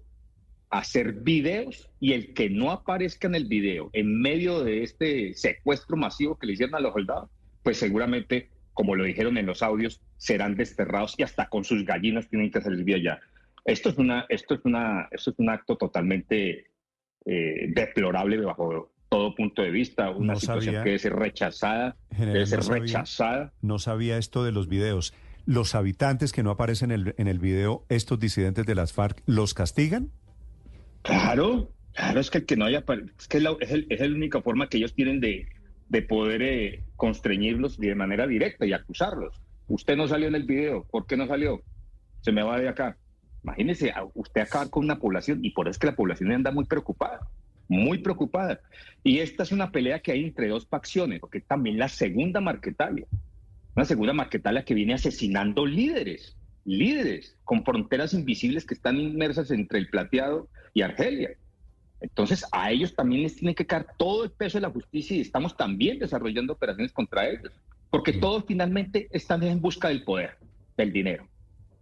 hacer 0.69 1.13
videos 1.13 1.89
y 1.99 2.13
el 2.13 2.33
que 2.33 2.49
no 2.49 2.71
aparezca 2.71 3.27
en 3.27 3.35
el 3.35 3.45
video 3.45 3.89
en 3.93 4.19
medio 4.21 4.63
de 4.63 4.83
este 4.83 5.33
secuestro 5.33 5.95
masivo 5.97 6.37
que 6.37 6.47
le 6.47 6.53
hicieron 6.53 6.75
a 6.75 6.79
los 6.79 6.93
soldados, 6.93 7.29
pues 7.63 7.77
seguramente, 7.77 8.49
como 8.73 8.95
lo 8.95 9.03
dijeron 9.05 9.37
en 9.37 9.45
los 9.45 9.63
audios, 9.63 10.01
serán 10.17 10.55
desterrados 10.55 11.15
y 11.17 11.23
hasta 11.23 11.47
con 11.47 11.63
sus 11.63 11.85
gallinas 11.85 12.27
tienen 12.29 12.51
que 12.51 12.61
salir 12.61 12.83
de 12.83 12.95
allá. 12.95 13.19
Esto 13.65 13.89
es 13.89 13.97
una, 13.97 14.25
esto 14.29 14.55
es 14.55 14.61
una, 14.65 15.07
esto 15.11 15.31
es 15.31 15.39
un 15.39 15.49
acto 15.49 15.75
totalmente 15.77 16.67
eh, 17.25 17.67
deplorable 17.73 18.37
bajo 18.37 18.91
todo 19.09 19.35
punto 19.35 19.61
de 19.61 19.71
vista, 19.71 20.09
una 20.11 20.33
No 20.33 20.39
situación 20.39 20.65
sabía- 20.75 20.83
que 20.83 20.89
debe 20.89 20.99
ser 20.99 21.13
rechazada, 21.15 21.95
General, 22.11 22.33
debe 22.33 22.45
ser 22.45 22.57
no 22.59 22.63
sabía- 22.63 22.81
rechazada. 22.83 23.53
No 23.61 23.79
sabía 23.79 24.17
esto 24.17 24.43
de 24.43 24.51
los 24.51 24.67
videos. 24.67 25.13
¿Los 25.45 25.75
habitantes 25.75 26.33
que 26.33 26.43
no 26.43 26.51
aparecen 26.51 26.91
en 26.91 26.99
el, 27.07 27.15
en 27.17 27.27
el 27.29 27.39
video, 27.39 27.85
estos 27.87 28.19
disidentes 28.19 28.65
de 28.65 28.75
las 28.75 28.91
FARC, 28.91 29.21
los 29.25 29.53
castigan? 29.53 30.11
Claro, 31.01 31.73
claro, 31.93 32.19
es 32.19 32.29
que 32.29 32.39
el 32.39 32.45
que 32.45 32.57
no 32.57 32.65
haya, 32.65 32.83
es 33.19 33.27
que 33.27 33.37
es 33.37 33.43
la, 33.43 33.55
es 33.59 33.71
el- 33.71 33.87
es 33.89 33.99
la 33.99 34.07
única 34.07 34.41
forma 34.41 34.67
que 34.69 34.77
ellos 34.77 34.93
tienen 34.93 35.19
de, 35.21 35.47
de 35.89 36.01
poder 36.01 36.41
eh, 36.41 36.83
constreñirlos 36.95 37.77
de 37.77 37.95
manera 37.95 38.27
directa 38.27 38.65
y 38.65 38.73
acusarlos. 38.73 39.41
Usted 39.67 39.95
no 39.97 40.07
salió 40.07 40.27
en 40.27 40.35
el 40.35 40.43
video, 40.43 40.85
¿por 40.89 41.05
qué 41.07 41.17
no 41.17 41.27
salió? 41.27 41.61
Se 42.21 42.31
me 42.31 42.43
va 42.43 42.59
de 42.59 42.69
acá. 42.69 42.97
Imagínese, 43.43 43.93
usted 44.13 44.41
acabar 44.41 44.69
con 44.69 44.83
una 44.83 44.99
población 44.99 45.39
y 45.43 45.51
por 45.51 45.67
eso 45.67 45.71
es 45.71 45.79
que 45.79 45.87
la 45.87 45.95
población 45.95 46.31
anda 46.31 46.51
muy 46.51 46.65
preocupada, 46.65 47.21
muy 47.69 47.99
preocupada. 47.99 48.59
Y 49.03 49.19
esta 49.19 49.43
es 49.43 49.51
una 49.51 49.71
pelea 49.71 49.99
que 50.01 50.11
hay 50.11 50.23
entre 50.25 50.47
dos 50.49 50.67
facciones, 50.67 51.19
porque 51.21 51.39
también 51.41 51.77
la 51.77 51.87
segunda 51.87 52.41
Marquetalia, 52.41 53.05
una 53.75 53.85
segunda 53.85 54.13
Marquetalia 54.13 54.65
que 54.65 54.73
viene 54.73 54.95
asesinando 54.95 55.65
líderes, 55.65 56.35
líderes 56.65 57.37
con 57.45 57.63
fronteras 57.63 58.13
invisibles 58.13 58.65
que 58.65 58.73
están 58.73 58.97
inmersas 58.97 59.51
entre 59.51 59.79
el 59.79 59.87
plateado 59.89 60.49
y 60.77 60.81
Argelia. 60.83 61.31
Entonces, 61.99 62.45
a 62.51 62.69
ellos 62.71 62.93
también 62.95 63.23
les 63.23 63.35
tiene 63.35 63.55
que 63.55 63.65
caer 63.65 63.87
todo 63.97 64.23
el 64.23 64.29
peso 64.31 64.57
de 64.59 64.61
la 64.61 64.69
justicia 64.69 65.17
y 65.17 65.21
estamos 65.21 65.57
también 65.57 65.97
desarrollando 65.97 66.53
operaciones 66.53 66.91
contra 66.91 67.27
ellos, 67.27 67.51
porque 67.89 68.13
todos 68.13 68.43
finalmente 68.47 69.07
están 69.11 69.41
en 69.41 69.59
busca 69.59 69.87
del 69.87 70.03
poder, 70.03 70.37
del 70.77 70.93
dinero 70.93 71.27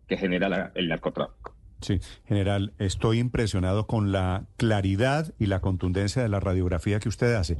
que 0.07 0.15
genera 0.15 0.48
la- 0.48 0.72
el 0.75 0.88
narcotráfico. 0.88 1.53
Sí, 1.82 1.99
general, 2.25 2.72
estoy 2.80 3.19
impresionado 3.19 3.85
con 3.88 4.14
la 4.14 4.45
claridad 4.56 5.33
y 5.40 5.48
la 5.48 5.59
contundencia 5.59 6.22
de 6.22 6.30
la 6.30 6.40
radiografía 6.40 6.99
que 6.99 7.09
usted 7.09 7.33
hace. 7.35 7.57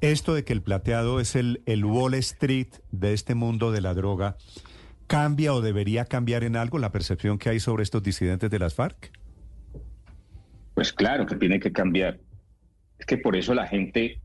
Esto 0.00 0.32
de 0.32 0.44
que 0.44 0.54
el 0.54 0.62
plateado 0.62 1.20
es 1.20 1.36
el, 1.36 1.60
el 1.66 1.84
Wall 1.84 2.14
Street 2.14 2.68
de 2.92 3.12
este 3.12 3.34
mundo 3.34 3.70
de 3.70 3.82
la 3.82 3.92
droga, 3.92 4.36
¿cambia 5.06 5.52
o 5.52 5.60
debería 5.60 6.06
cambiar 6.06 6.44
en 6.44 6.56
algo 6.56 6.78
la 6.78 6.92
percepción 6.92 7.36
que 7.36 7.50
hay 7.50 7.60
sobre 7.60 7.82
estos 7.82 8.02
disidentes 8.02 8.48
de 8.48 8.58
las 8.58 8.74
FARC? 8.74 9.12
Pues 10.78 10.92
claro 10.92 11.26
que 11.26 11.34
tiene 11.34 11.58
que 11.58 11.72
cambiar. 11.72 12.20
Es 13.00 13.04
que 13.04 13.18
por 13.18 13.34
eso 13.34 13.52
la 13.52 13.66
gente, 13.66 14.20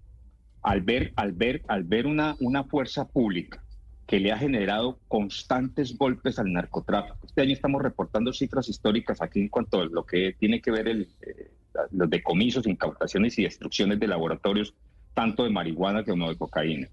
al 0.61 0.82
ver, 0.82 1.11
al 1.15 1.32
ver, 1.32 1.64
al 1.67 1.83
ver 1.83 2.06
una, 2.06 2.35
una 2.41 2.64
fuerza 2.64 3.07
pública 3.07 3.64
que 4.06 4.19
le 4.19 4.32
ha 4.32 4.38
generado 4.38 4.99
constantes 5.07 5.98
golpes 5.98 6.38
al 6.38 6.53
narcotráfico. 6.53 7.17
Este 7.25 7.41
año 7.41 7.53
estamos 7.53 7.82
reportando 7.82 8.32
cifras 8.32 8.69
históricas 8.69 9.19
aquí 9.19 9.40
en 9.40 9.49
cuanto 9.49 9.82
a 9.82 9.85
lo 9.85 10.06
que 10.06 10.35
tiene 10.38 10.61
que 10.61 10.69
ver 10.69 10.88
el, 10.90 11.09
eh, 11.25 11.49
los 11.90 12.07
decomisos, 12.07 12.67
incautaciones 12.67 13.40
y 13.40 13.45
destrucciones 13.45 13.99
de 13.99 14.06
laboratorios, 14.06 14.75
tanto 15.15 15.45
de 15.45 15.49
marihuana 15.49 16.03
como 16.03 16.30
de 16.30 16.38
cocaína. 16.38 16.88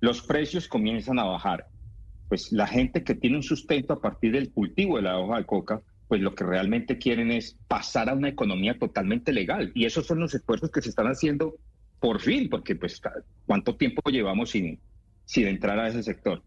Los 0.00 0.22
precios 0.22 0.68
comienzan 0.68 1.18
a 1.18 1.24
bajar. 1.24 1.66
Pues 2.30 2.50
la 2.50 2.66
gente 2.66 3.04
que 3.04 3.14
tiene 3.14 3.36
un 3.36 3.42
sustento 3.42 3.92
a 3.92 4.00
partir 4.00 4.32
del 4.32 4.50
cultivo 4.50 4.96
de 4.96 5.02
la 5.02 5.18
hoja 5.18 5.36
de 5.36 5.44
coca, 5.44 5.82
pues 6.12 6.20
lo 6.20 6.34
que 6.34 6.44
realmente 6.44 6.98
quieren 6.98 7.30
es 7.30 7.56
pasar 7.68 8.10
a 8.10 8.12
una 8.12 8.28
economía 8.28 8.78
totalmente 8.78 9.32
legal. 9.32 9.72
Y 9.74 9.86
esos 9.86 10.04
son 10.06 10.20
los 10.20 10.34
esfuerzos 10.34 10.70
que 10.70 10.82
se 10.82 10.90
están 10.90 11.06
haciendo 11.06 11.56
por 12.00 12.20
fin, 12.20 12.50
porque 12.50 12.76
pues 12.76 13.00
cuánto 13.46 13.76
tiempo 13.76 14.02
llevamos 14.10 14.50
sin, 14.50 14.78
sin 15.24 15.46
entrar 15.48 15.78
a 15.78 15.88
ese 15.88 16.02
sector. 16.02 16.42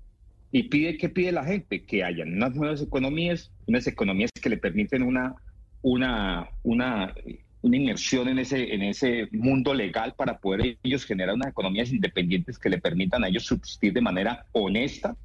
Y 0.51 0.69
pide, 0.69 0.97
¿qué 0.97 1.09
pide 1.09 1.31
la 1.31 1.45
gente? 1.45 1.83
Que 1.83 2.03
hayan 2.03 2.33
unas 2.33 2.53
nuevas 2.53 2.79
economías, 2.79 3.51
unas 3.65 3.87
economías 3.87 4.29
que 4.39 4.51
le 4.51 4.57
permiten 4.57 5.01
una, 5.01 5.33
una, 5.81 6.47
una, 6.61 7.15
una 7.63 7.75
inmersión 7.75 8.27
en 8.27 8.37
ese, 8.37 8.71
en 8.71 8.83
ese 8.83 9.29
mundo 9.31 9.73
legal 9.73 10.13
para 10.15 10.37
poder 10.37 10.77
ellos 10.83 11.05
generar 11.05 11.33
unas 11.33 11.49
economías 11.49 11.91
independientes 11.91 12.59
que 12.59 12.69
le 12.69 12.77
permitan 12.77 13.23
a 13.23 13.29
ellos 13.29 13.45
subsistir 13.45 13.93
de 13.93 14.01
manera 14.01 14.45
honesta 14.51 15.17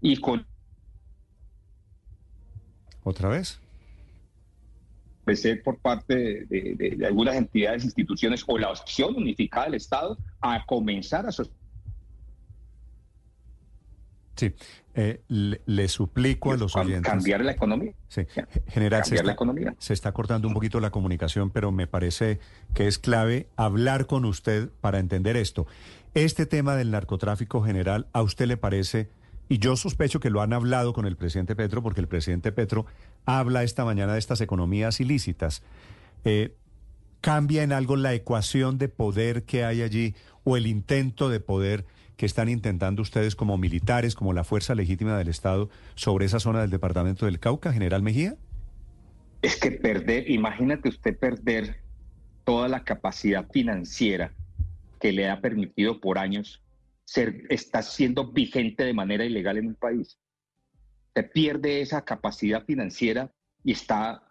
y 0.00 0.18
con 0.18 0.46
¿Otra 3.06 3.28
vez? 3.28 3.60
ser 5.36 5.62
por 5.62 5.78
parte 5.78 6.14
de, 6.16 6.44
de- 6.46 6.74
de- 6.76 6.96
de 6.96 7.06
algunas 7.06 7.36
entidades, 7.36 7.84
instituciones 7.84 8.42
o 8.48 8.58
la 8.58 8.70
opción 8.70 9.14
unificada 9.16 9.66
del 9.66 9.74
Estado 9.74 10.18
a 10.40 10.64
comenzar 10.66 11.24
a 11.26 11.30
Sí, 14.36 14.52
eh, 14.94 15.20
le, 15.28 15.62
le 15.66 15.88
suplico 15.88 16.52
a 16.52 16.56
los 16.56 16.74
oyentes. 16.76 17.10
cambiar 17.10 17.44
la 17.44 17.52
economía. 17.52 17.92
Sí, 18.08 18.22
general, 18.68 19.04
se 19.04 19.10
Cambiar 19.10 19.24
la 19.26 19.32
economía. 19.32 19.74
se 19.78 19.92
está 19.94 20.12
cortando 20.12 20.46
un 20.48 20.54
poquito 20.54 20.78
la 20.80 20.90
comunicación, 20.90 21.50
pero 21.50 21.70
me 21.72 21.86
parece 21.86 22.38
que 22.74 22.86
es 22.88 22.98
clave 22.98 23.48
hablar 23.56 24.06
con 24.06 24.24
usted 24.24 24.68
para 24.80 24.98
entender 24.98 25.36
esto. 25.36 25.66
Este 26.14 26.44
tema 26.46 26.74
del 26.76 26.90
narcotráfico 26.90 27.62
general, 27.62 28.08
¿a 28.12 28.22
usted 28.22 28.46
le 28.46 28.56
parece? 28.56 29.08
Y 29.48 29.58
yo 29.58 29.76
sospecho 29.76 30.20
que 30.20 30.30
lo 30.30 30.42
han 30.42 30.52
hablado 30.52 30.92
con 30.92 31.06
el 31.06 31.16
presidente 31.16 31.54
Petro, 31.54 31.82
porque 31.82 32.00
el 32.00 32.08
presidente 32.08 32.52
Petro 32.52 32.86
habla 33.24 33.62
esta 33.62 33.84
mañana 33.84 34.14
de 34.14 34.18
estas 34.18 34.40
economías 34.40 35.00
ilícitas. 35.00 35.62
Eh, 36.24 36.54
¿Cambia 37.20 37.62
en 37.62 37.72
algo 37.72 37.96
la 37.96 38.14
ecuación 38.14 38.78
de 38.78 38.88
poder 38.88 39.44
que 39.44 39.64
hay 39.64 39.82
allí 39.82 40.14
o 40.44 40.56
el 40.56 40.66
intento 40.66 41.28
de 41.28 41.40
poder 41.40 41.84
que 42.16 42.26
están 42.26 42.48
intentando 42.48 43.02
ustedes 43.02 43.36
como 43.36 43.58
militares, 43.58 44.14
como 44.14 44.32
la 44.32 44.44
fuerza 44.44 44.74
legítima 44.74 45.16
del 45.18 45.28
Estado, 45.28 45.68
sobre 45.94 46.26
esa 46.26 46.40
zona 46.40 46.60
del 46.60 46.70
departamento 46.70 47.26
del 47.26 47.38
Cauca, 47.38 47.72
general 47.72 48.02
Mejía? 48.02 48.36
Es 49.42 49.56
que 49.56 49.70
perder, 49.70 50.30
imagínate 50.30 50.88
usted 50.88 51.16
perder 51.16 51.76
toda 52.44 52.68
la 52.68 52.84
capacidad 52.84 53.46
financiera 53.50 54.32
que 55.00 55.12
le 55.12 55.28
ha 55.28 55.40
permitido 55.40 56.00
por 56.00 56.18
años 56.18 56.62
ser, 57.06 57.44
está 57.48 57.82
siendo 57.82 58.32
vigente 58.32 58.84
de 58.84 58.92
manera 58.92 59.24
ilegal 59.24 59.56
en 59.56 59.68
un 59.68 59.74
país. 59.76 60.18
Se 61.14 61.22
pierde 61.22 61.80
esa 61.80 62.04
capacidad 62.04 62.64
financiera 62.64 63.32
y 63.64 63.72
está 63.72 64.22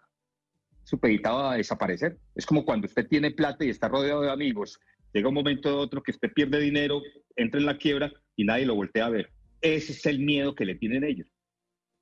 supeditado 0.84 1.48
a 1.48 1.56
desaparecer. 1.56 2.18
Es 2.34 2.46
como 2.46 2.64
cuando 2.64 2.86
usted 2.86 3.08
tiene 3.08 3.32
plata 3.32 3.64
y 3.64 3.70
está 3.70 3.88
rodeado 3.88 4.20
de 4.20 4.30
amigos. 4.30 4.78
Llega 5.12 5.28
un 5.28 5.34
momento 5.34 5.68
de 5.70 5.76
otro 5.76 6.02
que 6.02 6.12
usted 6.12 6.32
pierde 6.32 6.60
dinero, 6.60 7.02
entra 7.34 7.58
en 7.58 7.66
la 7.66 7.78
quiebra 7.78 8.12
y 8.36 8.44
nadie 8.44 8.66
lo 8.66 8.74
voltea 8.74 9.06
a 9.06 9.10
ver. 9.10 9.32
Ese 9.62 9.92
es 9.92 10.06
el 10.06 10.20
miedo 10.20 10.54
que 10.54 10.66
le 10.66 10.76
tienen 10.76 11.02
ellos. 11.02 11.28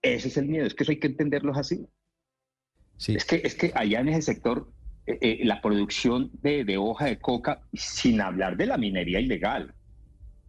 Ese 0.03 0.29
es 0.29 0.37
el 0.37 0.47
miedo. 0.47 0.67
Es 0.67 0.75
que 0.75 0.83
eso 0.83 0.93
hay 0.93 0.99
que 0.99 1.07
entenderlo 1.07 1.55
así. 1.55 1.87
Es, 3.07 3.25
que, 3.25 3.41
es 3.45 3.55
que 3.55 3.73
allá 3.75 4.01
en 4.01 4.09
ese 4.09 4.23
sector, 4.23 4.71
eh, 5.07 5.19
eh, 5.21 5.41
la 5.45 5.63
producción 5.63 6.31
de, 6.43 6.65
de 6.65 6.77
hoja 6.77 7.07
de 7.07 7.19
coca, 7.19 7.63
sin 7.73 8.21
hablar 8.21 8.57
de 8.57 8.67
la 8.67 8.77
minería 8.77 9.21
ilegal, 9.21 9.75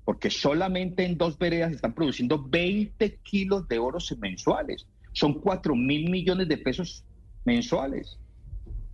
porque 0.06 0.30
solamente 0.30 1.04
en 1.04 1.18
dos 1.18 1.38
veredas 1.38 1.74
están 1.74 1.94
produciendo 1.94 2.42
20 2.42 3.18
kilos 3.24 3.68
de 3.68 3.80
oro 3.80 3.98
mensuales. 4.20 4.86
Son 5.14 5.34
4 5.34 5.76
mil 5.76 6.12
millones 6.12 6.48
de 6.48 6.58
pesos 6.58 7.04
mensuales. 7.44 8.18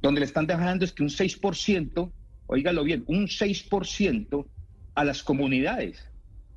Donde 0.01 0.21
le 0.21 0.25
están 0.25 0.47
dejando 0.47 0.85
es 0.85 0.93
que 0.93 1.03
un 1.03 1.09
6%, 1.09 2.11
oígalo 2.47 2.83
bien, 2.85 3.03
un 3.07 3.27
6% 3.27 4.45
a 4.95 5.03
las 5.03 5.21
comunidades. 5.21 6.01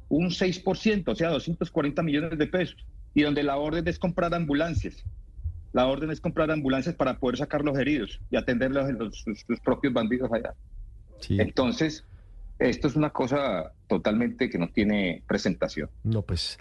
Un 0.08 0.30
6%, 0.30 1.08
o 1.08 1.14
sea, 1.16 1.30
240 1.30 2.02
millones 2.02 2.38
de 2.38 2.46
pesos. 2.46 2.86
Y 3.12 3.22
donde 3.22 3.42
la 3.42 3.56
orden 3.56 3.86
es 3.88 3.98
comprar 3.98 4.32
ambulancias. 4.34 5.04
La 5.72 5.88
orden 5.88 6.12
es 6.12 6.20
comprar 6.20 6.52
ambulancias 6.52 6.94
para 6.94 7.18
poder 7.18 7.38
sacar 7.38 7.64
los 7.64 7.76
heridos 7.76 8.20
y 8.30 8.36
atender 8.36 8.70
los, 8.70 9.24
sus, 9.24 9.60
propios 9.64 9.92
bandidos 9.92 10.30
allá. 10.32 10.54
Entonces, 11.28 12.04
esto 12.58 12.88
es 12.88 12.96
una 12.96 13.10
cosa 13.10 13.72
totalmente 13.88 14.48
que 14.48 14.58
no 14.58 14.68
tiene 14.68 15.22
presentación. 15.26 15.90
No, 16.02 16.22
pues 16.22 16.58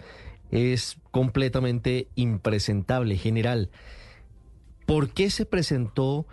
es 0.50 0.98
completamente 1.10 2.08
impresentable, 2.14 3.16
general. 3.16 3.70
¿Por 4.86 5.10
qué 5.10 5.30
se 5.30 5.46
presentó 5.46 6.26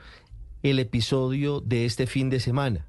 el 0.64 0.80
episodio 0.80 1.62
de 1.62 1.86
este 1.86 2.08
fin 2.08 2.30
de 2.30 2.40
semana? 2.40 2.88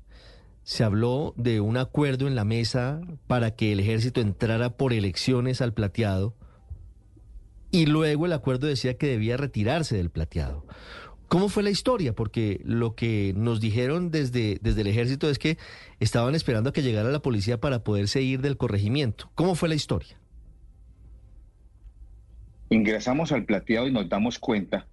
Se 0.65 0.85
habló 0.85 1.35
de 1.37 1.61
un 1.61 1.77
acuerdo 1.77 2.27
en 2.27 2.35
la 2.35 2.45
mesa 2.45 3.01
para 3.27 3.53
que 3.55 3.73
el 3.73 3.81
ejército 3.81 4.21
entrara 4.21 4.77
por 4.77 4.93
elecciones 4.93 5.61
al 5.61 5.73
plateado 5.73 6.35
y 7.71 7.87
luego 7.87 8.27
el 8.27 8.35
acuerdo 8.35 8.67
decía 8.67 8.99
que 8.99 9.07
debía 9.07 9.37
retirarse 9.37 9.97
del 9.97 10.11
plateado. 10.11 10.67
¿Cómo 11.33 11.49
fue 11.49 11.63
la 11.63 11.71
historia? 11.71 12.13
Porque 12.13 12.61
lo 12.63 12.95
que 12.95 13.33
nos 13.35 13.59
dijeron 13.59 14.11
desde, 14.11 14.59
desde 14.61 14.83
el 14.83 14.87
ejército 14.89 15.31
es 15.31 15.39
que 15.39 15.57
estaban 15.99 16.35
esperando 16.35 16.69
a 16.69 16.73
que 16.75 16.83
llegara 16.83 17.09
la 17.09 17.23
policía 17.23 17.59
para 17.59 17.83
poderse 17.83 18.21
ir 18.21 18.43
del 18.43 18.59
corregimiento. 18.59 19.31
¿Cómo 19.35 19.55
fue 19.55 19.71
la 19.71 19.75
historia? 19.75 20.21
Ingresamos 22.69 23.33
al 23.33 23.47
plateado 23.47 23.89
y 23.89 23.93
nos 23.93 24.11
damos 24.11 24.39
cuenta, 24.39 24.87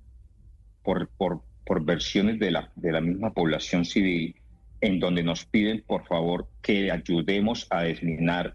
por, 0.82 1.10
por, 1.10 1.44
versiones 1.84 2.40
de 2.40 2.52
la, 2.52 2.72
de 2.78 2.94
la 2.94 3.02
misma 3.02 3.34
población 3.34 3.84
civil, 3.84 4.34
en 4.80 5.02
donde 5.02 5.24
nos 5.24 5.44
piden, 5.44 5.84
por 5.86 6.08
favor, 6.08 6.48
que 6.62 6.90
ayudemos 6.90 7.68
a 7.70 7.82
desminar 7.82 8.54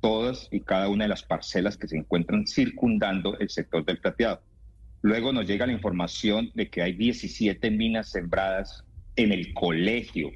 todas 0.00 0.46
y 0.52 0.60
cada 0.60 0.88
una 0.88 1.06
de 1.06 1.08
las 1.08 1.24
parcelas 1.24 1.76
que 1.76 1.88
se 1.88 1.96
encuentran 1.96 2.46
circundando 2.46 3.36
el 3.40 3.50
sector 3.50 3.84
del 3.84 3.98
plateado. 3.98 4.42
Luego 5.06 5.32
nos 5.32 5.46
llega 5.46 5.66
la 5.66 5.72
información 5.72 6.50
de 6.54 6.68
que 6.68 6.82
hay 6.82 6.92
17 6.92 7.70
minas 7.70 8.08
sembradas 8.08 8.82
en 9.14 9.30
el 9.30 9.54
colegio, 9.54 10.32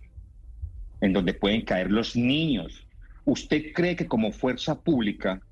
en 1.00 1.12
donde 1.12 1.34
pueden 1.34 1.62
caer 1.62 1.90
los 1.90 2.14
niños. 2.14 2.86
¿Usted 3.24 3.72
cree 3.74 3.96
que 3.96 4.06
como 4.06 4.30
fuerza 4.30 4.80
pública 4.80 5.42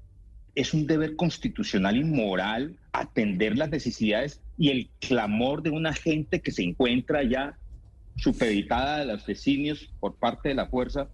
es 0.55 0.73
un 0.73 0.87
deber 0.87 1.17
constitucional 1.17 1.97
y 1.97 2.05
moral 2.05 2.77
atender 2.93 3.59
las 3.59 3.71
necesidades 3.71 4.41
y 4.57 4.69
el 4.69 4.89
clamor 5.01 5.65
de 5.65 5.71
una 5.71 5.95
gente 5.95 6.41
que 6.41 6.53
se 6.53 6.63
encuentra 6.63 7.25
ya 7.25 7.59
supeditada 8.19 8.99
a 8.99 9.05
los 9.05 9.27
vecinos 9.27 9.93
por 9.99 10.15
parte 10.15 10.51
de 10.51 10.55
la 10.55 10.67
fuerza, 10.69 11.09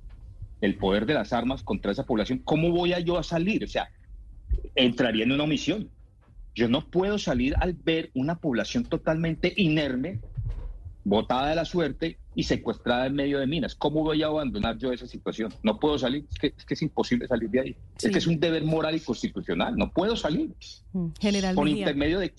el 0.61 0.75
poder 0.75 1.07
de 1.07 1.15
las 1.15 1.33
armas 1.33 1.63
contra 1.63 1.93
esa 1.93 2.05
población? 2.05 2.43
¿Cómo 2.45 2.71
voy 2.71 2.93
yo 3.03 3.17
a 3.17 3.23
salir? 3.23 3.65
O 3.65 3.69
sea, 3.69 3.89
entraría 4.75 5.25
en 5.25 5.33
una 5.33 5.45
omisión. 5.45 5.89
Yo 6.55 6.69
no 6.69 6.89
puedo 6.89 7.19
salir 7.19 7.55
al 7.61 7.73
ver 7.73 8.11
una 8.15 8.37
población 8.37 8.85
totalmente 8.85 9.53
inerme, 9.57 10.21
botada 11.05 11.49
de 11.49 11.57
la 11.57 11.65
suerte 11.65 12.19
y 12.35 12.45
secuestrada 12.45 13.07
en 13.07 13.15
medio 13.15 13.39
de 13.39 13.47
minas. 13.47 13.75
¿Cómo 13.75 14.03
voy 14.03 14.23
a 14.23 14.27
abandonar 14.27 14.79
yo 14.79 14.93
esa 14.93 15.07
situación? 15.07 15.53
No 15.63 15.79
puedo 15.79 15.99
salir, 15.99 16.27
es 16.41 16.65
que 16.65 16.75
es, 16.75 16.83
imposible 16.83 17.27
salir 17.27 17.51
de 17.51 17.61
ahí. 17.61 17.77
Es 18.01 18.11
que 18.11 18.19
es 18.19 18.27
un 18.27 18.39
deber 18.41 18.65
moral 18.65 18.95
y 18.95 19.01
constitucional, 19.01 19.77
no 19.77 19.91
puedo 19.91 20.17
salir. 20.17 20.55
Mm, 20.93 21.09
General. 21.21 21.55
Por 21.55 21.69
intermedio 21.69 22.21
de... 22.21 22.33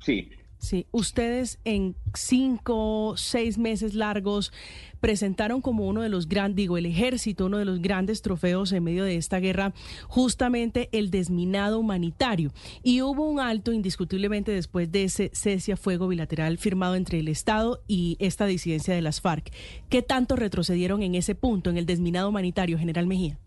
Sí. 0.00 0.30
Sí, 0.60 0.86
ustedes 0.90 1.58
en 1.64 1.96
cinco, 2.14 3.14
seis 3.16 3.56
meses 3.56 3.94
largos 3.94 4.52
presentaron 5.00 5.62
como 5.62 5.88
uno 5.88 6.02
de 6.02 6.10
los 6.10 6.28
grandes, 6.28 6.56
digo, 6.56 6.76
el 6.76 6.84
ejército, 6.84 7.46
uno 7.46 7.56
de 7.56 7.64
los 7.64 7.80
grandes 7.80 8.20
trofeos 8.20 8.70
en 8.72 8.84
medio 8.84 9.04
de 9.04 9.16
esta 9.16 9.40
guerra, 9.40 9.72
justamente 10.06 10.90
el 10.92 11.10
desminado 11.10 11.78
humanitario. 11.78 12.52
Y 12.82 13.00
hubo 13.00 13.26
un 13.26 13.40
alto 13.40 13.72
indiscutiblemente 13.72 14.52
después 14.52 14.92
de 14.92 15.04
ese 15.04 15.30
cese 15.32 15.72
a 15.72 15.78
fuego 15.78 16.08
bilateral 16.08 16.58
firmado 16.58 16.94
entre 16.94 17.20
el 17.20 17.28
Estado 17.28 17.82
y 17.88 18.18
esta 18.20 18.44
disidencia 18.44 18.94
de 18.94 19.00
las 19.00 19.22
FARC. 19.22 19.50
¿Qué 19.88 20.02
tanto 20.02 20.36
retrocedieron 20.36 21.02
en 21.02 21.14
ese 21.14 21.34
punto, 21.34 21.70
en 21.70 21.78
el 21.78 21.86
desminado 21.86 22.28
humanitario, 22.28 22.78
General 22.78 23.06
Mejía? 23.06 23.38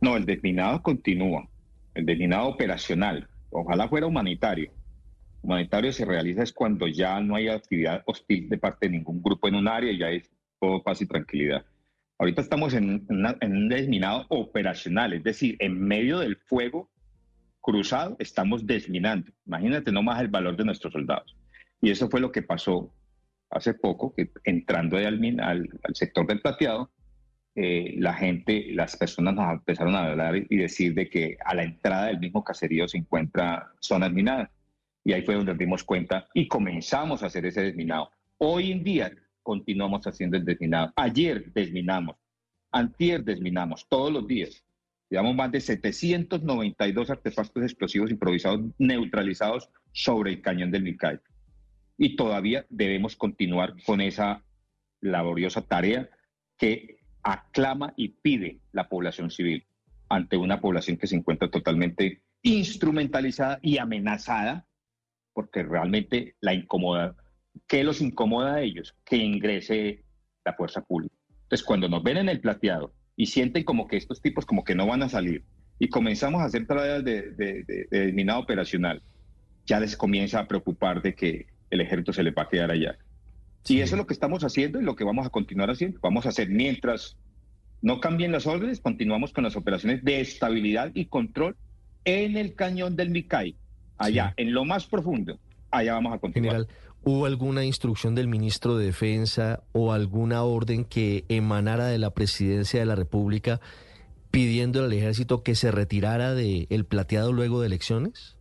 No, 0.00 0.16
el 0.16 0.24
desminado 0.24 0.82
continúa, 0.82 1.46
el 1.94 2.06
desminado 2.06 2.48
operacional. 2.48 3.28
Ojalá 3.50 3.86
fuera 3.90 4.06
humanitario 4.06 4.70
humanitario 5.46 5.92
se 5.92 6.04
realiza 6.04 6.42
es 6.42 6.52
cuando 6.52 6.86
ya 6.88 7.20
no 7.20 7.36
hay 7.36 7.48
actividad 7.48 8.02
hostil 8.06 8.48
de 8.48 8.58
parte 8.58 8.86
de 8.86 8.92
ningún 8.92 9.22
grupo 9.22 9.48
en 9.48 9.54
un 9.54 9.68
área 9.68 9.92
y 9.92 9.98
ya 9.98 10.10
es 10.10 10.30
todo 10.60 10.82
paz 10.82 11.00
y 11.00 11.06
tranquilidad. 11.06 11.64
Ahorita 12.18 12.40
estamos 12.40 12.74
en, 12.74 13.06
un 13.08 13.68
desminado 13.68 14.26
operacional, 14.28 15.12
es 15.12 15.22
decir, 15.22 15.56
en 15.60 15.78
medio 15.78 16.18
del 16.18 16.36
fuego 16.36 16.90
cruzado 17.60 18.16
estamos 18.18 18.66
desminando. 18.66 19.30
Imagínate 19.46 19.92
nomás 19.92 20.20
el 20.20 20.28
valor 20.28 20.56
de 20.56 20.64
nuestros 20.64 20.92
soldados. 20.92 21.36
Y 21.80 21.90
eso 21.90 22.08
fue 22.08 22.20
lo 22.20 22.32
que 22.32 22.42
pasó 22.42 22.92
hace 23.50 23.74
poco, 23.74 24.14
que 24.14 24.30
entrando 24.44 24.96
al, 24.96 25.20
al, 25.40 25.94
sector 25.94 26.26
del 26.26 26.40
plateado, 26.40 26.90
eh, 27.54 27.94
la 27.98 28.14
gente, 28.14 28.66
las 28.72 28.96
personas 28.96 29.34
nos 29.34 29.52
empezaron 29.52 29.94
a 29.94 30.06
hablar 30.06 30.36
y 30.36 30.56
decir 30.56 30.94
de 30.94 31.08
que 31.08 31.36
a 31.44 31.54
la 31.54 31.64
entrada 31.64 32.06
del 32.06 32.18
mismo 32.18 32.42
caserío 32.42 32.88
se 32.88 32.98
encuentra 32.98 33.72
zonas 33.80 34.12
minadas. 34.12 34.50
Y 35.06 35.12
ahí 35.12 35.22
fue 35.22 35.36
donde 35.36 35.54
dimos 35.54 35.84
cuenta 35.84 36.26
y 36.34 36.48
comenzamos 36.48 37.22
a 37.22 37.26
hacer 37.26 37.46
ese 37.46 37.62
desminado. 37.62 38.10
Hoy 38.38 38.72
en 38.72 38.82
día 38.82 39.12
continuamos 39.40 40.04
haciendo 40.04 40.36
el 40.36 40.44
desminado. 40.44 40.92
Ayer 40.96 41.52
desminamos, 41.52 42.16
antier 42.72 43.22
desminamos, 43.22 43.86
todos 43.88 44.12
los 44.12 44.26
días. 44.26 44.64
Llevamos 45.08 45.36
más 45.36 45.52
de 45.52 45.60
792 45.60 47.08
artefactos 47.08 47.62
explosivos 47.62 48.10
improvisados 48.10 48.62
neutralizados 48.78 49.70
sobre 49.92 50.32
el 50.32 50.42
cañón 50.42 50.72
del 50.72 50.82
Micay. 50.82 51.20
Y 51.96 52.16
todavía 52.16 52.66
debemos 52.68 53.14
continuar 53.14 53.74
con 53.84 54.00
esa 54.00 54.42
laboriosa 55.00 55.62
tarea 55.62 56.10
que 56.58 56.98
aclama 57.22 57.94
y 57.96 58.08
pide 58.08 58.58
la 58.72 58.88
población 58.88 59.30
civil 59.30 59.64
ante 60.08 60.36
una 60.36 60.60
población 60.60 60.96
que 60.96 61.06
se 61.06 61.14
encuentra 61.14 61.48
totalmente 61.48 62.22
instrumentalizada 62.42 63.60
y 63.62 63.78
amenazada 63.78 64.65
porque 65.36 65.62
realmente 65.62 66.34
la 66.40 66.54
incomoda. 66.54 67.14
¿Qué 67.66 67.84
los 67.84 68.00
incomoda 68.00 68.54
a 68.54 68.62
ellos? 68.62 68.96
Que 69.04 69.18
ingrese 69.18 70.02
la 70.46 70.54
fuerza 70.54 70.80
pública. 70.80 71.14
Entonces, 71.42 71.62
cuando 71.62 71.90
nos 71.90 72.02
ven 72.02 72.16
en 72.16 72.30
el 72.30 72.40
plateado 72.40 72.94
y 73.16 73.26
sienten 73.26 73.62
como 73.62 73.86
que 73.86 73.98
estos 73.98 74.22
tipos 74.22 74.46
como 74.46 74.64
que 74.64 74.74
no 74.74 74.86
van 74.86 75.02
a 75.02 75.10
salir 75.10 75.44
y 75.78 75.88
comenzamos 75.88 76.40
a 76.40 76.46
hacer 76.46 76.66
tareas 76.66 77.04
de, 77.04 77.32
de, 77.32 78.12
minado 78.14 78.40
operacional, 78.40 79.02
ya 79.66 79.78
les 79.78 79.94
comienza 79.94 80.40
a 80.40 80.48
preocupar 80.48 81.02
de 81.02 81.14
que 81.14 81.48
el 81.68 81.82
ejército 81.82 82.14
se 82.14 82.22
les 82.22 82.34
va 82.34 82.44
a 82.44 82.48
quedar 82.48 82.70
allá. 82.70 82.96
Y 83.68 83.82
eso 83.82 83.94
es 83.94 83.98
lo 83.98 84.06
que 84.06 84.14
estamos 84.14 84.42
haciendo 84.42 84.80
y 84.80 84.84
lo 84.84 84.96
que 84.96 85.04
vamos 85.04 85.26
a 85.26 85.30
continuar 85.30 85.70
haciendo. 85.70 86.00
Vamos 86.00 86.24
a 86.24 86.30
hacer 86.30 86.48
mientras 86.48 87.18
no 87.82 88.00
cambien 88.00 88.32
las 88.32 88.46
órdenes, 88.46 88.80
continuamos 88.80 89.34
con 89.34 89.44
las 89.44 89.54
operaciones 89.54 90.02
de 90.02 90.18
estabilidad 90.18 90.92
y 90.94 91.06
control 91.06 91.56
en 92.06 92.38
el 92.38 92.54
cañón 92.54 92.96
del 92.96 93.10
Micay, 93.10 93.54
allá, 93.98 94.34
en 94.36 94.52
lo 94.52 94.64
más 94.64 94.86
profundo, 94.86 95.38
allá 95.70 95.94
vamos 95.94 96.14
a 96.14 96.18
continuar. 96.18 96.54
General, 96.56 96.74
¿hubo 97.04 97.26
alguna 97.26 97.64
instrucción 97.64 98.14
del 98.14 98.28
ministro 98.28 98.76
de 98.76 98.86
Defensa 98.86 99.62
o 99.72 99.92
alguna 99.92 100.42
orden 100.42 100.84
que 100.84 101.24
emanara 101.28 101.86
de 101.86 101.98
la 101.98 102.10
presidencia 102.10 102.80
de 102.80 102.86
la 102.86 102.94
República 102.94 103.60
pidiendo 104.30 104.84
al 104.84 104.92
ejército 104.92 105.42
que 105.42 105.54
se 105.54 105.70
retirara 105.70 106.34
del 106.34 106.66
el 106.70 106.84
plateado 106.84 107.32
luego 107.32 107.60
de 107.60 107.68
elecciones? 107.68 108.36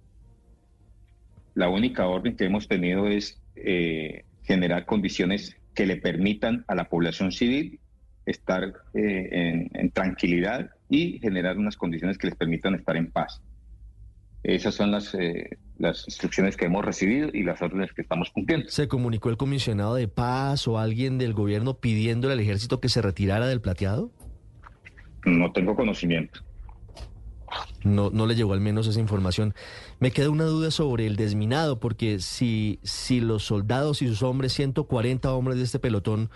La 1.53 1.69
única 1.69 2.05
orden 2.07 2.35
que 2.35 2.45
hemos 2.45 2.67
tenido 2.67 3.07
es 3.07 3.39
eh, 3.55 4.25
generar 4.43 4.85
condiciones 4.85 5.55
que 5.73 5.85
le 5.85 5.95
permitan 5.97 6.65
a 6.67 6.75
la 6.75 6.89
población 6.89 7.31
civil 7.31 7.79
estar 8.25 8.63
eh, 8.93 9.29
en, 9.31 9.69
en 9.73 9.91
tranquilidad 9.91 10.71
y 10.89 11.19
generar 11.19 11.57
unas 11.57 11.77
condiciones 11.77 12.17
que 12.17 12.27
les 12.27 12.35
permitan 12.35 12.75
estar 12.75 12.97
en 12.97 13.11
paz. 13.11 13.41
Esas 14.45 14.75
son 14.75 14.91
las, 14.91 15.15
eh, 15.15 15.57
las 15.79 16.05
instrucciones 16.07 16.55
que 16.55 16.65
hemos 16.65 16.85
recibido 16.85 17.29
y 17.33 17.41
las 17.41 17.63
órdenes 17.63 17.91
que 17.93 18.03
estamos 18.03 18.29
cumpliendo. 18.29 18.69
¿Se 18.69 18.87
comunicó 18.87 19.31
el 19.31 19.37
comisionado 19.37 19.95
de 19.95 20.07
paz 20.07 20.67
o 20.67 20.77
alguien 20.77 21.17
del 21.17 21.33
gobierno 21.33 21.79
pidiéndole 21.79 22.33
al 22.35 22.39
ejército 22.39 22.79
que 22.79 22.87
se 22.87 23.01
retirara 23.01 23.47
del 23.47 23.59
plateado? 23.59 24.11
No 25.25 25.51
tengo 25.51 25.75
conocimiento. 25.75 26.41
No, 27.83 28.11
no 28.11 28.27
le 28.27 28.35
llegó 28.35 28.53
al 28.53 28.61
menos 28.61 28.85
esa 28.85 28.99
información. 28.99 29.55
Me 29.99 30.11
queda 30.11 30.29
una 30.29 30.45
duda 30.45 30.69
sobre 30.69 31.07
el 31.07 31.15
desminado, 31.15 31.79
porque 31.79 32.19
si, 32.19 32.79
si 32.83 33.21
los 33.21 33.43
soldados 33.43 34.03
y 34.03 34.07
sus 34.07 34.21
hombres, 34.21 34.53
140 34.53 35.33
hombres 35.33 35.57
de 35.57 35.63
este 35.63 35.79
pelotón, 35.79 36.29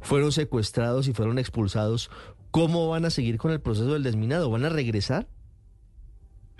fueron 0.00 0.32
secuestrados 0.32 1.08
y 1.08 1.12
fueron 1.12 1.38
expulsados, 1.38 2.10
¿cómo 2.50 2.88
van 2.88 3.04
a 3.04 3.10
seguir 3.10 3.36
con 3.36 3.50
el 3.50 3.60
proceso 3.60 3.92
del 3.92 4.02
desminado? 4.02 4.48
¿Van 4.50 4.64
a 4.64 4.70
regresar? 4.70 5.26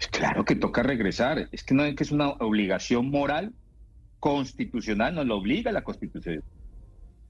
Pues 0.00 0.08
claro 0.08 0.46
que 0.46 0.56
toca 0.56 0.82
regresar. 0.82 1.50
Es 1.52 1.62
que 1.62 1.74
no 1.74 1.84
es 1.84 1.94
que 1.94 2.04
es 2.04 2.10
una 2.10 2.30
obligación 2.30 3.10
moral 3.10 3.52
constitucional, 4.18 5.14
nos 5.14 5.26
lo 5.26 5.36
obliga 5.36 5.72
la 5.72 5.84
Constitución. 5.84 6.42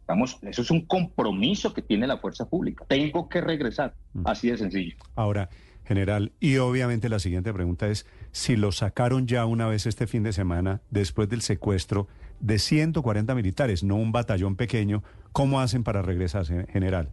Estamos, 0.02 0.38
eso 0.42 0.62
es 0.62 0.70
un 0.70 0.86
compromiso 0.86 1.74
que 1.74 1.82
tiene 1.82 2.06
la 2.06 2.18
fuerza 2.18 2.48
pública. 2.48 2.84
Tengo 2.86 3.28
que 3.28 3.40
regresar. 3.40 3.94
Así 4.24 4.50
de 4.50 4.56
sencillo. 4.56 4.94
Ahora, 5.16 5.50
general, 5.84 6.30
y 6.38 6.58
obviamente 6.58 7.08
la 7.08 7.18
siguiente 7.18 7.52
pregunta 7.52 7.88
es, 7.88 8.06
si 8.30 8.54
lo 8.54 8.70
sacaron 8.70 9.26
ya 9.26 9.46
una 9.46 9.66
vez 9.66 9.86
este 9.86 10.06
fin 10.06 10.22
de 10.22 10.32
semana, 10.32 10.80
después 10.90 11.28
del 11.28 11.42
secuestro 11.42 12.06
de 12.38 12.60
140 12.60 13.34
militares, 13.34 13.82
no 13.82 13.96
un 13.96 14.12
batallón 14.12 14.54
pequeño, 14.54 15.02
¿cómo 15.32 15.60
hacen 15.60 15.82
para 15.82 16.02
regresarse, 16.02 16.66
general? 16.72 17.10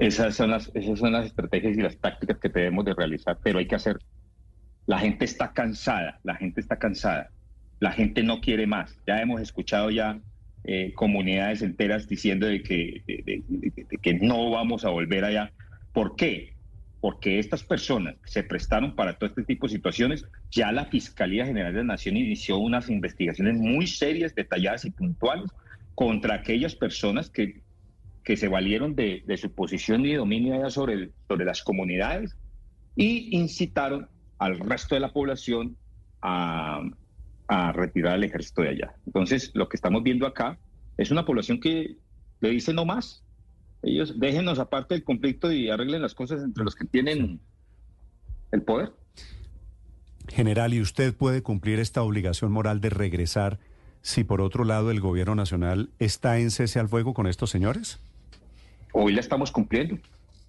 Esas 0.00 0.34
son 0.34 0.50
las, 0.50 0.70
estrategias 0.74 1.76
y 1.76 1.82
las 1.82 1.98
tácticas 1.98 2.38
que 2.38 2.48
debemos 2.48 2.86
de 2.86 2.94
realizar, 2.94 3.38
pero 3.42 3.58
hay 3.58 3.66
que 3.66 3.74
hacer. 3.74 3.98
La 4.86 4.98
gente 4.98 5.26
está 5.26 5.52
cansada, 5.52 6.18
la 6.24 6.34
gente 6.36 6.62
está 6.62 6.78
cansada, 6.78 7.30
la 7.80 7.92
gente 7.92 8.22
no 8.22 8.40
quiere 8.40 8.66
más. 8.66 8.96
Ya 9.06 9.20
hemos 9.20 9.42
escuchado 9.42 9.90
ya 9.90 10.18
eh, 10.64 10.94
comunidades 10.94 11.60
enteras 11.60 12.08
diciendo 12.08 12.46
de 12.46 12.62
que, 12.62 13.02
que 14.00 14.14
no 14.14 14.50
vamos 14.50 14.86
a 14.86 14.88
volver 14.88 15.22
allá. 15.26 15.52
¿Por 15.92 16.16
qué? 16.16 16.54
Porque 17.02 17.38
estas 17.38 17.62
personas 17.62 18.14
se 18.24 18.42
prestaron 18.42 18.94
para 18.96 19.18
todo 19.18 19.28
este 19.28 19.44
tipo 19.44 19.66
de 19.66 19.74
situaciones. 19.74 20.24
Ya 20.50 20.72
la 20.72 20.86
Fiscalía 20.86 21.44
General 21.44 21.74
de 21.74 21.80
la 21.80 21.84
Nación 21.84 22.16
inició 22.16 22.56
unas 22.56 22.88
investigaciones 22.88 23.54
muy 23.58 23.86
serias, 23.86 24.34
detalladas 24.34 24.86
y 24.86 24.92
puntuales 24.92 25.50
contra 25.94 26.36
aquellas 26.36 26.74
personas 26.74 27.28
que 27.28 27.60
que 28.24 28.36
se 28.36 28.48
valieron 28.48 28.94
de, 28.94 29.22
su 29.36 29.52
posición 29.52 30.04
y 30.06 30.14
dominio 30.14 30.68
sobre, 30.70 30.94
el- 30.94 31.12
sobre 31.28 31.44
las 31.44 31.62
comunidades 31.62 32.36
y 32.96 33.36
incitaron 33.36 34.08
al 34.38 34.58
resto 34.58 34.94
de 34.94 35.00
la 35.00 35.12
población 35.12 35.76
a, 36.22 36.82
a 37.48 37.72
retirar 37.72 38.14
al 38.14 38.24
ejército 38.24 38.62
de 38.62 38.68
allá. 38.70 38.94
Entonces, 39.06 39.50
lo 39.54 39.68
que 39.68 39.76
estamos 39.76 40.02
viendo 40.02 40.26
acá 40.26 40.58
es 40.96 41.10
una 41.10 41.24
población 41.24 41.60
que 41.60 41.96
le 42.40 42.50
dice 42.50 42.72
no 42.74 42.84
más. 42.84 43.24
Ellos 43.82 44.18
déjenos 44.20 44.58
aparte 44.58 44.94
del 44.94 45.04
conflicto 45.04 45.50
y 45.50 45.70
arreglen 45.70 46.02
las 46.02 46.14
cosas 46.14 46.42
entre 46.42 46.64
los 46.64 46.74
que 46.74 46.84
tienen 46.84 47.40
el 48.52 48.62
poder. 48.62 48.92
General, 50.28 50.72
¿y 50.74 50.80
usted 50.80 51.14
puede 51.16 51.42
cumplir 51.42 51.80
esta 51.80 52.02
obligación 52.02 52.52
moral 52.52 52.80
de 52.80 52.90
regresar 52.90 53.58
si 54.02 54.24
por 54.24 54.40
otro 54.40 54.64
lado 54.64 54.90
el 54.90 55.00
gobierno 55.00 55.34
nacional 55.34 55.90
está 55.98 56.38
en 56.38 56.50
cese 56.50 56.78
al 56.78 56.88
fuego 56.88 57.14
con 57.14 57.26
estos 57.26 57.50
señores? 57.50 57.98
Hoy 58.92 59.12
la 59.12 59.20
estamos 59.20 59.50
cumpliendo. 59.50 59.98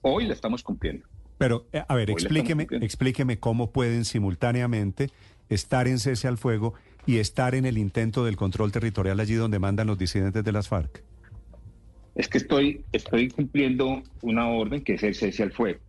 Hoy 0.01 0.25
la 0.25 0.33
estamos 0.33 0.63
cumpliendo. 0.63 1.05
Pero, 1.37 1.65
eh, 1.73 1.83
a 1.87 1.95
ver, 1.95 2.09
Hoy 2.09 2.13
explíqueme, 2.13 2.67
explíqueme 2.69 3.39
cómo 3.39 3.71
pueden 3.71 4.05
simultáneamente 4.05 5.09
estar 5.49 5.87
en 5.87 5.99
cese 5.99 6.27
al 6.27 6.37
fuego 6.37 6.73
y 7.05 7.17
estar 7.17 7.55
en 7.55 7.65
el 7.65 7.77
intento 7.77 8.25
del 8.25 8.35
control 8.35 8.71
territorial 8.71 9.19
allí 9.19 9.33
donde 9.33 9.59
mandan 9.59 9.87
los 9.87 9.97
disidentes 9.97 10.43
de 10.43 10.51
las 10.51 10.67
FARC. 10.67 11.03
Es 12.15 12.27
que 12.27 12.37
estoy, 12.37 12.83
estoy 12.91 13.29
cumpliendo 13.29 14.03
una 14.21 14.47
orden 14.49 14.83
que 14.83 14.93
es 14.93 15.03
el 15.03 15.15
cese 15.15 15.43
al 15.43 15.51
fuego, 15.51 15.79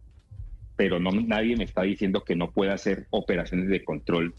pero 0.77 1.01
no, 1.01 1.11
nadie 1.11 1.57
me 1.57 1.65
está 1.65 1.83
diciendo 1.83 2.25
que 2.25 2.37
no 2.37 2.51
pueda 2.51 2.75
hacer 2.75 3.07
operaciones 3.11 3.69
de 3.69 3.85
control 3.85 4.35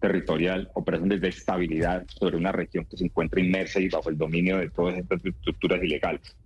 territorial, 0.00 0.70
operaciones 0.74 1.20
de 1.20 1.28
estabilidad 1.28 2.06
sobre 2.08 2.36
una 2.36 2.52
región 2.52 2.84
que 2.84 2.96
se 2.96 3.04
encuentra 3.04 3.40
inmersa 3.40 3.80
y 3.80 3.88
bajo 3.88 4.10
el 4.10 4.18
dominio 4.18 4.58
de 4.58 4.70
todas 4.70 4.96
estas 4.96 5.24
estructuras 5.24 5.82
ilegales. 5.82 6.36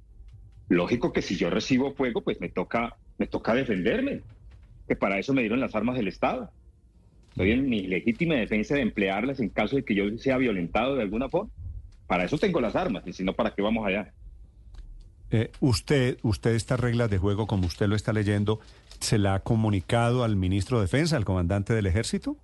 Lógico 0.71 1.13
que 1.13 1.21
si 1.21 1.35
yo 1.37 1.51
recibo 1.51 1.95
fuego, 1.95 2.23
pues 2.23 2.41
me 2.41 2.49
toca, 2.49 2.97
me 3.19 3.27
toca 3.27 3.55
defenderme, 3.55 4.21
que 4.87 4.95
para 4.95 5.19
eso 5.19 5.35
me 5.35 5.41
dieron 5.41 5.59
las 5.59 5.75
armas 5.75 5.97
del 5.97 6.07
Estado. 6.07 6.49
Estoy 7.31 7.51
en 7.51 7.69
mi 7.69 7.89
legítima 7.89 8.37
defensa 8.37 8.77
de 8.77 8.83
emplearlas 8.83 9.41
en 9.41 9.49
caso 9.49 9.75
de 9.75 9.85
que 9.85 9.97
yo 9.97 10.05
sea 10.19 10.37
violentado 10.37 10.95
de 10.95 11.03
alguna 11.03 11.29
forma. 11.29 11.51
Para 12.07 12.23
eso 12.23 12.39
tengo 12.39 12.61
las 12.61 12.77
armas, 12.77 13.03
y 13.05 13.13
si 13.13 13.25
no, 13.25 13.33
¿para 13.33 13.53
qué 13.53 13.63
vamos 13.63 13.85
allá? 13.85 14.13
Eh, 15.33 15.51
usted, 15.59 16.19
usted 16.23 16.55
estas 16.55 16.79
reglas 16.79 17.11
de 17.11 17.19
juego, 17.19 17.49
como 17.49 17.67
usted 17.67 17.89
lo 17.89 17.97
está 17.97 18.13
leyendo, 18.13 18.61
¿se 19.01 19.19
la 19.19 19.35
ha 19.35 19.41
comunicado 19.41 20.23
al 20.23 20.37
ministro 20.37 20.79
de 20.79 20.85
Defensa, 20.85 21.17
al 21.17 21.25
comandante 21.25 21.75
del 21.75 21.87
ejército? 21.87 22.37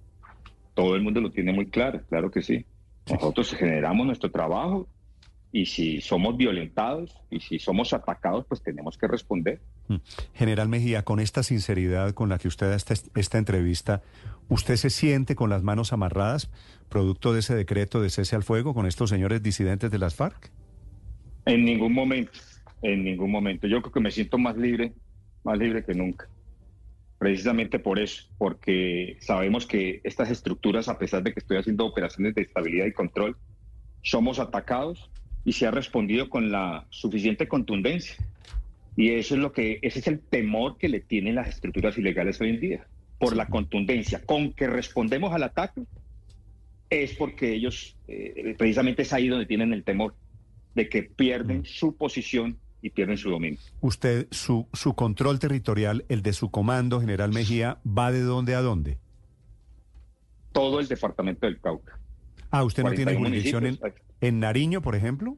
Todo 0.75 0.97
el 0.97 1.03
mundo 1.03 1.21
lo 1.21 1.31
tiene 1.31 1.53
muy 1.53 1.67
claro, 1.67 2.01
claro 2.09 2.33
que 2.33 2.43
sí. 2.43 2.67
Nosotros 3.09 3.55
generamos 3.55 4.05
nuestro 4.05 4.33
trabajo 4.33 4.89
y 5.53 5.67
si 5.67 6.01
somos 6.01 6.37
violentados 6.37 7.17
y 7.31 7.41
si 7.41 7.59
somos 7.59 7.93
atacados, 7.93 8.45
pues 8.49 8.63
tenemos 8.63 8.99
que 8.99 9.09
responder. 9.09 9.61
Mm. 9.89 9.97
General 10.35 10.69
Mejía, 10.69 11.03
con 11.03 11.21
esta 11.21 11.43
sinceridad 11.43 12.13
con 12.13 12.29
la 12.29 12.39
que 12.39 12.49
usted 12.49 12.73
esta, 12.73 12.95
esta 13.15 13.39
entrevista, 13.39 14.03
¿usted 14.49 14.77
se 14.77 14.91
siente 14.91 15.35
con 15.35 15.51
las 15.51 15.63
manos 15.63 15.93
amarradas, 15.93 16.51
producto 16.89 17.33
de 17.33 17.41
ese 17.41 17.55
decreto 17.55 18.01
de 18.01 18.11
cese 18.11 18.37
al 18.37 18.43
fuego 18.43 18.75
con 18.75 18.87
estos 18.87 19.11
señores 19.11 19.43
disidentes 19.43 19.91
de 19.91 19.99
las 19.99 20.15
FARC? 20.15 20.51
En 21.47 21.65
ningún 21.65 21.93
momento, 21.93 22.39
en 22.83 23.05
ningún 23.05 23.31
momento. 23.31 23.67
Yo 23.67 23.81
creo 23.81 23.93
que 23.93 24.01
me 24.01 24.11
siento 24.11 24.39
más 24.39 24.57
libre, 24.57 24.93
más 25.45 25.57
libre 25.59 25.85
que 25.85 25.95
nunca. 25.95 26.29
Precisamente 27.19 27.79
por 27.79 27.99
eso, 27.99 28.25
porque 28.37 29.17
sabemos 29.21 29.67
que 29.67 30.03
estas 30.05 30.31
estructuras, 30.31 30.89
a 30.89 30.99
pesar 30.99 31.23
de 31.23 31.33
que 31.33 31.41
estoy 31.41 31.57
haciendo 31.57 31.87
operaciones 31.87 32.35
de 32.35 32.43
estabilidad 32.43 32.87
y 32.87 32.93
control, 32.93 33.37
somos 34.03 34.39
atacados 34.39 35.11
y 35.47 35.53
se 35.53 35.65
ha 35.65 35.71
respondido 35.71 36.29
con 36.29 36.51
la 36.51 36.87
suficiente 36.91 37.47
contundencia. 37.47 38.17
Y 38.97 39.11
eso 39.13 39.37
es 39.37 39.41
lo 39.41 39.53
que, 39.53 39.79
ese 39.81 40.01
es 40.01 40.09
el 40.09 40.19
temor 40.19 40.77
que 40.77 40.89
le 40.89 40.99
tienen 40.99 41.37
las 41.37 41.49
estructuras 41.49 41.97
ilegales 41.97 42.41
hoy 42.41 42.51
en 42.51 42.61
día, 42.61 42.87
por 43.19 43.37
la 43.37 43.47
contundencia 43.47 44.21
con 44.27 44.53
que 44.53 44.67
respondemos 44.67 45.33
al 45.33 45.45
ataque, 45.45 45.83
es 46.91 47.15
porque 47.15 47.55
ellos, 47.55 47.97
eh, 48.09 48.57
precisamente 48.59 49.03
es 49.03 49.13
ahí 49.13 49.29
donde 49.29 49.47
tienen 49.47 49.73
el 49.73 49.85
temor 49.85 50.15
de 50.75 50.89
que 50.89 51.05
pierden 51.05 51.65
su 51.65 51.97
posición 51.97 52.59
y 52.83 52.91
pierden 52.91 53.17
su 53.17 53.31
dominio. 53.31 53.61
Usted, 53.81 54.27
su, 54.33 54.67
su 54.73 54.95
control 54.97 55.39
territorial, 55.39 56.05
el 56.09 56.23
de 56.23 56.33
su 56.33 56.51
comando, 56.51 57.01
General 57.01 57.33
Mejía, 57.33 57.79
¿va 57.87 58.11
de 58.11 58.21
dónde 58.21 58.57
a 58.57 58.63
dónde? 58.63 58.99
Todo 60.51 60.81
el 60.81 60.89
departamento 60.89 61.47
del 61.47 61.61
Cauca. 61.61 62.01
Ah, 62.51 62.65
¿usted 62.65 62.83
no 62.83 62.91
tiene 62.91 63.15
41 63.15 63.29
jurisdicción 63.29 63.67
en. 63.67 64.06
En 64.21 64.41
Nariño, 64.41 64.83
por 64.83 64.95
ejemplo? 64.95 65.37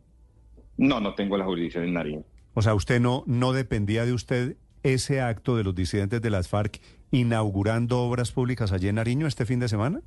No, 0.76 1.00
no 1.00 1.14
tengo 1.14 1.36
la 1.36 1.44
jurisdicción 1.44 1.84
en 1.84 1.94
Nariño. 1.94 2.24
O 2.54 2.62
sea, 2.62 2.74
usted 2.74 3.00
no, 3.00 3.24
no 3.26 3.52
dependía 3.52 4.04
de 4.04 4.12
usted 4.12 4.56
ese 4.82 5.20
acto 5.20 5.56
de 5.56 5.64
los 5.64 5.74
disidentes 5.74 6.22
de 6.22 6.30
las 6.30 6.48
FARC 6.48 6.80
inaugurando 7.10 8.00
obras 8.00 8.32
públicas 8.32 8.72
allí 8.72 8.88
en 8.88 8.96
Nariño 8.96 9.26
este 9.26 9.46
fin 9.46 9.60
de 9.60 9.68
semana? 9.68 10.02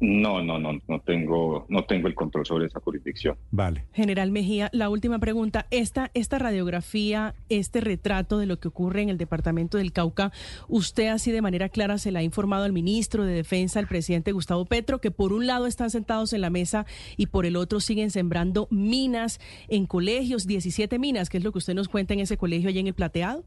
No, 0.00 0.42
no, 0.42 0.58
no, 0.58 0.72
no 0.88 1.00
tengo, 1.00 1.66
no 1.68 1.84
tengo 1.84 2.08
el 2.08 2.14
control 2.14 2.44
sobre 2.44 2.66
esa 2.66 2.80
jurisdicción. 2.80 3.36
Vale. 3.50 3.84
General 3.92 4.30
Mejía, 4.30 4.68
la 4.72 4.90
última 4.90 5.18
pregunta. 5.18 5.66
Esta, 5.70 6.10
esta 6.14 6.38
radiografía, 6.38 7.34
este 7.48 7.80
retrato 7.80 8.38
de 8.38 8.46
lo 8.46 8.58
que 8.58 8.68
ocurre 8.68 9.02
en 9.02 9.08
el 9.08 9.18
departamento 9.18 9.78
del 9.78 9.92
Cauca, 9.92 10.32
¿usted 10.68 11.08
así 11.08 11.30
de 11.32 11.42
manera 11.42 11.68
clara 11.68 11.98
se 11.98 12.10
la 12.10 12.20
ha 12.20 12.22
informado 12.22 12.64
al 12.64 12.72
ministro 12.72 13.24
de 13.24 13.34
Defensa, 13.34 13.78
al 13.78 13.86
presidente 13.86 14.32
Gustavo 14.32 14.64
Petro, 14.64 15.00
que 15.00 15.10
por 15.10 15.32
un 15.32 15.46
lado 15.46 15.66
están 15.66 15.90
sentados 15.90 16.32
en 16.32 16.40
la 16.40 16.50
mesa 16.50 16.86
y 17.16 17.26
por 17.26 17.46
el 17.46 17.56
otro 17.56 17.80
siguen 17.80 18.10
sembrando 18.10 18.68
minas 18.70 19.40
en 19.68 19.86
colegios, 19.86 20.46
17 20.46 20.98
minas, 20.98 21.30
que 21.30 21.38
es 21.38 21.44
lo 21.44 21.52
que 21.52 21.58
usted 21.58 21.74
nos 21.74 21.88
cuenta 21.88 22.14
en 22.14 22.20
ese 22.20 22.36
colegio 22.36 22.68
allá 22.68 22.80
en 22.80 22.88
el 22.88 22.94
Plateado? 22.94 23.44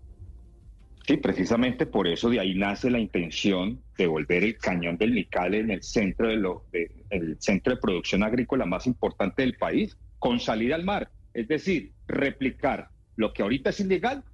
Sí, 1.08 1.16
precisamente 1.16 1.86
por 1.86 2.06
eso 2.06 2.30
de 2.30 2.42
ahí 2.42 2.54
nace 2.54 2.90
la 2.92 3.00
intención 3.00 3.80
de 3.98 4.08
volver 4.08 4.44
el 4.44 4.58
cañón 4.58 4.98
del 4.98 5.14
Micale 5.14 5.60
en 5.60 5.72
el 5.72 5.82
centro 5.82 6.28
de 6.28 6.36
lo, 6.36 6.66
el 7.10 7.38
centro 7.40 7.74
de 7.74 7.80
producción 7.80 8.24
agrícola 8.24 8.66
más 8.66 8.88
importante 8.88 9.42
del 9.42 9.56
país, 9.56 9.98
con 10.20 10.42
salida 10.42 10.76
al 10.76 10.84
mar. 10.84 11.10
Es 11.34 11.48
decir, 11.48 11.94
replicar 12.08 12.90
lo 13.16 13.32
que 13.32 13.42
ahorita 13.42 13.70
es 13.70 13.80
ilegal 13.80 14.26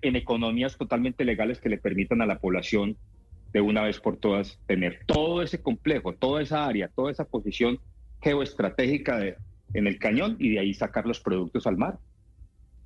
en 0.00 0.16
economías 0.16 0.78
totalmente 0.78 1.26
legales 1.26 1.60
que 1.60 1.68
le 1.68 1.76
permitan 1.76 2.22
a 2.22 2.26
la 2.26 2.38
población 2.38 2.96
de 3.52 3.60
una 3.60 3.82
vez 3.82 4.00
por 4.00 4.16
todas 4.16 4.58
tener 4.66 5.00
todo 5.04 5.42
ese 5.42 5.60
complejo, 5.60 6.14
toda 6.14 6.40
esa 6.40 6.64
área, 6.64 6.88
toda 6.88 7.12
esa 7.12 7.26
posición 7.26 7.80
geoestratégica 8.22 9.18
de, 9.18 9.36
en 9.74 9.86
el 9.86 9.98
cañón 9.98 10.36
y 10.38 10.54
de 10.54 10.60
ahí 10.60 10.72
sacar 10.72 11.04
los 11.04 11.20
productos 11.20 11.66
al 11.66 11.76
mar, 11.76 11.98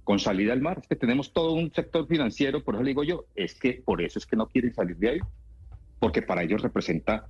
con 0.09 0.19
salida 0.19 0.55
al 0.55 0.63
mar. 0.63 0.79
Es 0.81 0.89
que 0.89 0.97
tenemos 0.97 1.35
todo 1.35 1.53
un 1.53 1.71
sector 1.71 2.07
financiero, 2.07 2.65
por 2.65 2.75
eso 2.75 2.83
le 2.83 2.89
digo 2.89 3.05
yo, 3.05 3.27
es 3.35 3.55
que 3.55 3.83
por 3.85 4.01
eso 4.01 4.19
es 4.19 4.25
que 4.25 4.37
no 4.37 4.47
quieren 4.47 4.73
salir 4.73 4.97
de 4.97 5.11
ahí, 5.11 5.19
porque 5.99 6.23
para 6.23 6.43
ellos 6.43 6.63
representa 6.63 7.29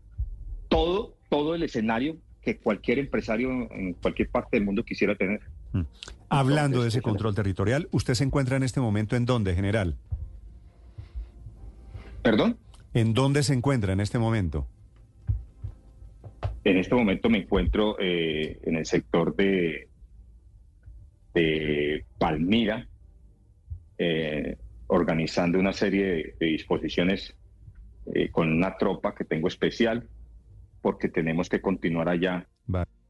todo, 0.69 1.17
todo 1.29 1.57
el 1.57 1.65
escenario 1.65 2.19
que 2.41 2.59
cualquier 2.59 3.01
empresario 3.01 3.51
en 3.73 3.95
cualquier 3.95 4.29
parte 4.29 4.59
del 4.59 4.65
mundo 4.65 4.85
quisiera 4.85 5.17
tener. 5.17 5.41
Mm. 5.73 5.81
Hablando 6.29 6.83
de 6.83 6.91
ese 6.91 7.03
control 7.03 7.35
territorial, 7.35 7.89
¿usted 7.91 8.15
se 8.15 8.23
encuentra 8.23 8.57
en 8.57 8.63
este 8.63 8.79
momento 8.79 9.17
en 9.17 9.27
dónde, 9.27 9.57
general? 9.57 9.97
¿Perdón? 12.23 12.59
¿En 12.95 13.13
dónde 13.13 13.43
se 13.43 13.55
encuentra 13.55 13.93
en 13.93 13.99
este 13.99 14.21
momento? 14.21 14.69
En 16.63 16.77
este 16.77 16.95
momento 16.95 17.29
me 17.29 17.39
encuentro 17.39 17.97
eh, 17.99 18.61
en 18.63 18.77
el 18.77 18.87
sector 18.87 19.35
de, 19.35 19.89
de 21.35 22.05
Palmira, 22.19 22.87
eh, 23.99 24.57
organizando 24.87 25.59
una 25.59 25.73
serie 25.73 26.05
de, 26.07 26.35
de 26.39 26.47
disposiciones 26.47 27.35
eh, 28.15 28.31
con 28.31 28.51
una 28.51 28.77
tropa 28.77 29.15
que 29.15 29.25
tengo 29.25 29.49
especial, 29.49 30.09
porque 30.81 31.09
tenemos 31.09 31.49
que 31.49 31.61
continuar 31.61 32.09
allá 32.09 32.47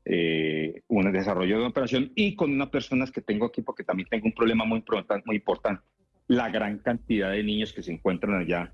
eh, 0.04 0.82
un 0.88 1.12
desarrollo 1.12 1.60
de 1.60 1.66
operación 1.66 2.12
y 2.14 2.34
con 2.34 2.50
unas 2.50 2.70
personas 2.70 3.10
que 3.10 3.20
tengo 3.20 3.46
aquí, 3.46 3.60
porque 3.60 3.84
también 3.84 4.08
tengo 4.08 4.24
un 4.26 4.32
problema 4.32 4.64
muy, 4.64 4.78
importante, 4.78 5.24
muy 5.26 5.36
importante, 5.36 5.82
la 6.28 6.48
gran 6.48 6.78
cantidad 6.78 7.30
de 7.30 7.44
niños 7.44 7.72
que 7.72 7.82
se 7.82 7.92
encuentran 7.92 8.40
allá. 8.40 8.72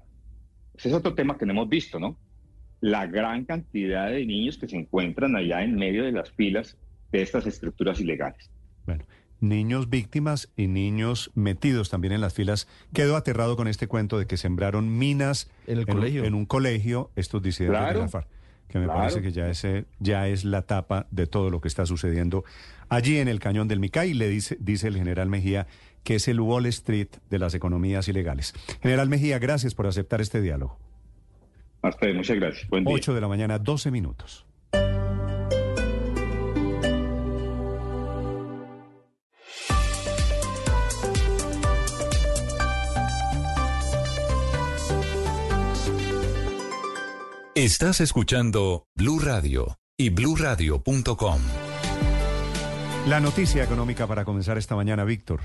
Ese 0.75 0.89
es 0.89 0.95
otro 0.95 1.15
tema 1.15 1.37
que 1.37 1.45
no 1.45 1.53
hemos 1.53 1.69
visto, 1.69 1.99
¿no? 1.99 2.17
La 2.81 3.07
gran 3.07 3.45
cantidad 3.45 4.11
de 4.11 4.25
niños 4.25 4.59
que 4.59 4.69
se 4.69 4.77
encuentran 4.77 5.35
allá 5.35 5.63
en 5.63 5.75
medio 5.75 6.05
de 6.05 6.13
las 6.13 6.31
filas 6.31 6.79
de 7.11 7.23
estas 7.23 7.47
estructuras 7.47 8.01
ilegales. 8.01 8.51
Bueno, 8.87 9.05
niños 9.49 9.89
víctimas 9.91 10.51
y 10.57 10.67
niños 10.67 11.31
metidos 11.35 11.91
también 11.91 12.13
en 12.13 12.21
las 12.21 12.35
filas. 12.35 12.67
Quedo 12.93 13.17
aterrado 13.17 13.57
con 13.57 13.69
este 13.69 13.87
cuento 13.87 14.19
de 14.19 14.27
que 14.27 14.37
sembraron 14.37 14.97
minas 14.99 15.51
en, 15.67 15.79
el 15.79 15.85
un- 15.89 15.95
colegio. 15.95 16.25
en 16.25 16.35
un 16.35 16.47
colegio 16.47 17.11
estos 17.17 17.43
disidentes 17.43 17.79
Claro. 17.81 17.99
de 18.01 18.05
la 18.05 18.09
FARC. 18.09 18.29
Que 18.69 18.79
me 18.79 18.87
Claro. 18.87 19.01
parece 19.01 19.23
que 19.23 19.31
ya 19.31 19.49
es, 19.51 19.65
ya 20.01 20.27
es 20.27 20.45
la 20.45 20.63
tapa 20.63 21.07
de 21.11 21.27
todo 21.27 21.51
lo 21.51 21.61
que 21.61 21.69
está 21.69 21.87
sucediendo 21.87 22.45
allí 22.89 23.19
en 23.19 23.29
el 23.29 23.39
cañón 23.39 23.69
del 23.69 23.79
Micay. 23.79 24.15
Le 24.15 24.29
dice, 24.29 24.57
dice 24.59 24.89
el 24.89 24.97
general 24.97 25.29
Mejía 25.29 25.67
que 26.03 26.17
es 26.17 26.29
el 26.29 26.39
Wall 26.41 26.67
Street 26.67 27.09
de 27.31 27.39
las 27.39 27.55
economías 27.55 28.09
ilegales. 28.09 28.53
General 28.83 29.09
Mejía, 29.09 29.39
gracias 29.39 29.75
por 29.75 29.87
aceptar 29.87 30.21
este 30.21 30.41
diálogo. 30.43 30.79
Hasta 31.83 32.07
luego, 32.07 32.19
muchas 32.19 32.37
gracias. 32.37 32.69
Buen 32.69 32.85
día. 32.85 32.95
8 32.95 33.15
de 33.15 33.21
la 33.21 33.29
mañana, 33.29 33.59
12 33.59 33.91
minutos. 33.91 34.45
Estás 47.57 48.01
escuchando 48.01 48.89
Blue 48.97 49.21
Radio 49.21 49.79
y 49.97 50.11
bluradio.com. 50.11 51.41
La 53.07 53.21
noticia 53.21 53.63
económica 53.63 54.09
para 54.09 54.25
comenzar 54.25 54.59
esta 54.59 54.75
mañana, 54.75 55.05
Víctor. 55.05 55.43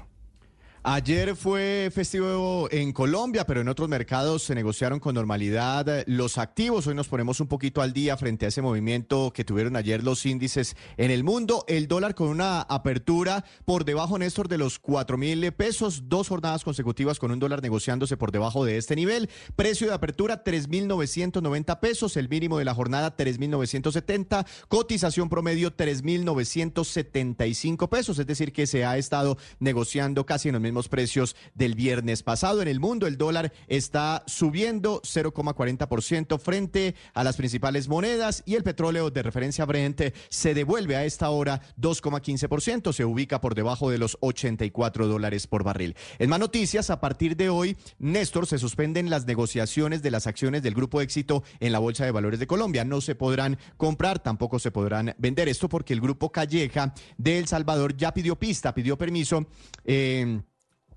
Ayer 0.81 1.35
fue 1.35 1.91
festivo 1.93 2.69
en 2.71 2.93
Colombia, 2.93 3.45
pero 3.45 3.59
en 3.59 3.67
otros 3.67 3.89
mercados 3.89 4.43
se 4.43 4.55
negociaron 4.55 5.01
con 5.01 5.13
normalidad 5.13 6.05
los 6.07 6.37
activos. 6.37 6.87
Hoy 6.87 6.95
nos 6.95 7.09
ponemos 7.09 7.41
un 7.41 7.47
poquito 7.47 7.81
al 7.81 7.91
día 7.91 8.15
frente 8.15 8.45
a 8.45 8.47
ese 8.47 8.61
movimiento 8.61 9.33
que 9.33 9.43
tuvieron 9.43 9.75
ayer 9.75 10.05
los 10.05 10.25
índices 10.25 10.77
en 10.95 11.11
el 11.11 11.25
mundo. 11.25 11.65
El 11.67 11.89
dólar 11.89 12.15
con 12.15 12.29
una 12.29 12.61
apertura 12.61 13.43
por 13.65 13.83
debajo, 13.83 14.17
Néstor, 14.17 14.47
de 14.47 14.57
los 14.57 14.79
4 14.79 15.17
mil 15.17 15.51
pesos. 15.51 16.03
Dos 16.07 16.29
jornadas 16.29 16.63
consecutivas 16.63 17.19
con 17.19 17.31
un 17.31 17.39
dólar 17.39 17.61
negociándose 17.61 18.15
por 18.15 18.31
debajo 18.31 18.63
de 18.63 18.77
este 18.77 18.95
nivel. 18.95 19.29
Precio 19.57 19.87
de 19.87 19.93
apertura 19.93 20.45
3.990 20.45 21.77
pesos. 21.81 22.15
El 22.15 22.29
mínimo 22.29 22.57
de 22.57 22.63
la 22.63 22.73
jornada 22.73 23.17
3.970. 23.17 24.47
Cotización 24.69 25.27
promedio 25.27 25.75
3.975 25.75 27.89
pesos. 27.89 28.17
Es 28.17 28.27
decir, 28.27 28.53
que 28.53 28.65
se 28.65 28.85
ha 28.85 28.97
estado 28.97 29.37
negociando 29.59 30.25
casi 30.25 30.47
en 30.47 30.53
los 30.53 30.68
mismos 30.69 30.89
precios 30.89 31.35
del 31.55 31.75
viernes 31.75 32.23
pasado. 32.23 32.61
En 32.61 32.67
el 32.67 32.79
mundo 32.79 33.07
el 33.07 33.17
dólar 33.17 33.51
está 33.67 34.23
subiendo 34.27 35.01
0,40% 35.01 36.39
frente 36.39 36.95
a 37.13 37.23
las 37.23 37.37
principales 37.37 37.87
monedas 37.87 38.43
y 38.45 38.55
el 38.55 38.63
petróleo 38.63 39.09
de 39.09 39.23
referencia 39.23 39.65
Brent 39.65 40.01
se 40.29 40.53
devuelve 40.53 40.95
a 40.95 41.05
esta 41.05 41.29
hora 41.29 41.61
2,15%, 41.79 42.93
se 42.93 43.05
ubica 43.05 43.41
por 43.41 43.55
debajo 43.55 43.89
de 43.89 43.97
los 43.97 44.17
84 44.21 45.07
dólares 45.07 45.47
por 45.47 45.63
barril. 45.63 45.95
En 46.19 46.29
más 46.29 46.39
noticias, 46.39 46.89
a 46.89 46.99
partir 46.99 47.35
de 47.35 47.49
hoy, 47.49 47.77
Néstor, 47.97 48.47
se 48.47 48.57
suspenden 48.57 49.09
las 49.09 49.25
negociaciones 49.25 50.01
de 50.01 50.11
las 50.11 50.27
acciones 50.27 50.63
del 50.63 50.75
Grupo 50.75 51.01
Éxito 51.01 51.43
en 51.59 51.71
la 51.71 51.79
Bolsa 51.79 52.05
de 52.05 52.11
Valores 52.11 52.39
de 52.39 52.47
Colombia. 52.47 52.85
No 52.85 53.01
se 53.01 53.15
podrán 53.15 53.57
comprar, 53.77 54.19
tampoco 54.19 54.59
se 54.59 54.71
podrán 54.71 55.15
vender. 55.17 55.49
Esto 55.49 55.69
porque 55.69 55.93
el 55.93 56.01
Grupo 56.01 56.31
Calleja 56.31 56.93
de 57.17 57.39
El 57.39 57.47
Salvador 57.47 57.97
ya 57.97 58.13
pidió 58.13 58.37
pista, 58.37 58.73
pidió 58.73 58.97
permiso. 58.97 59.47
eh, 59.85 60.41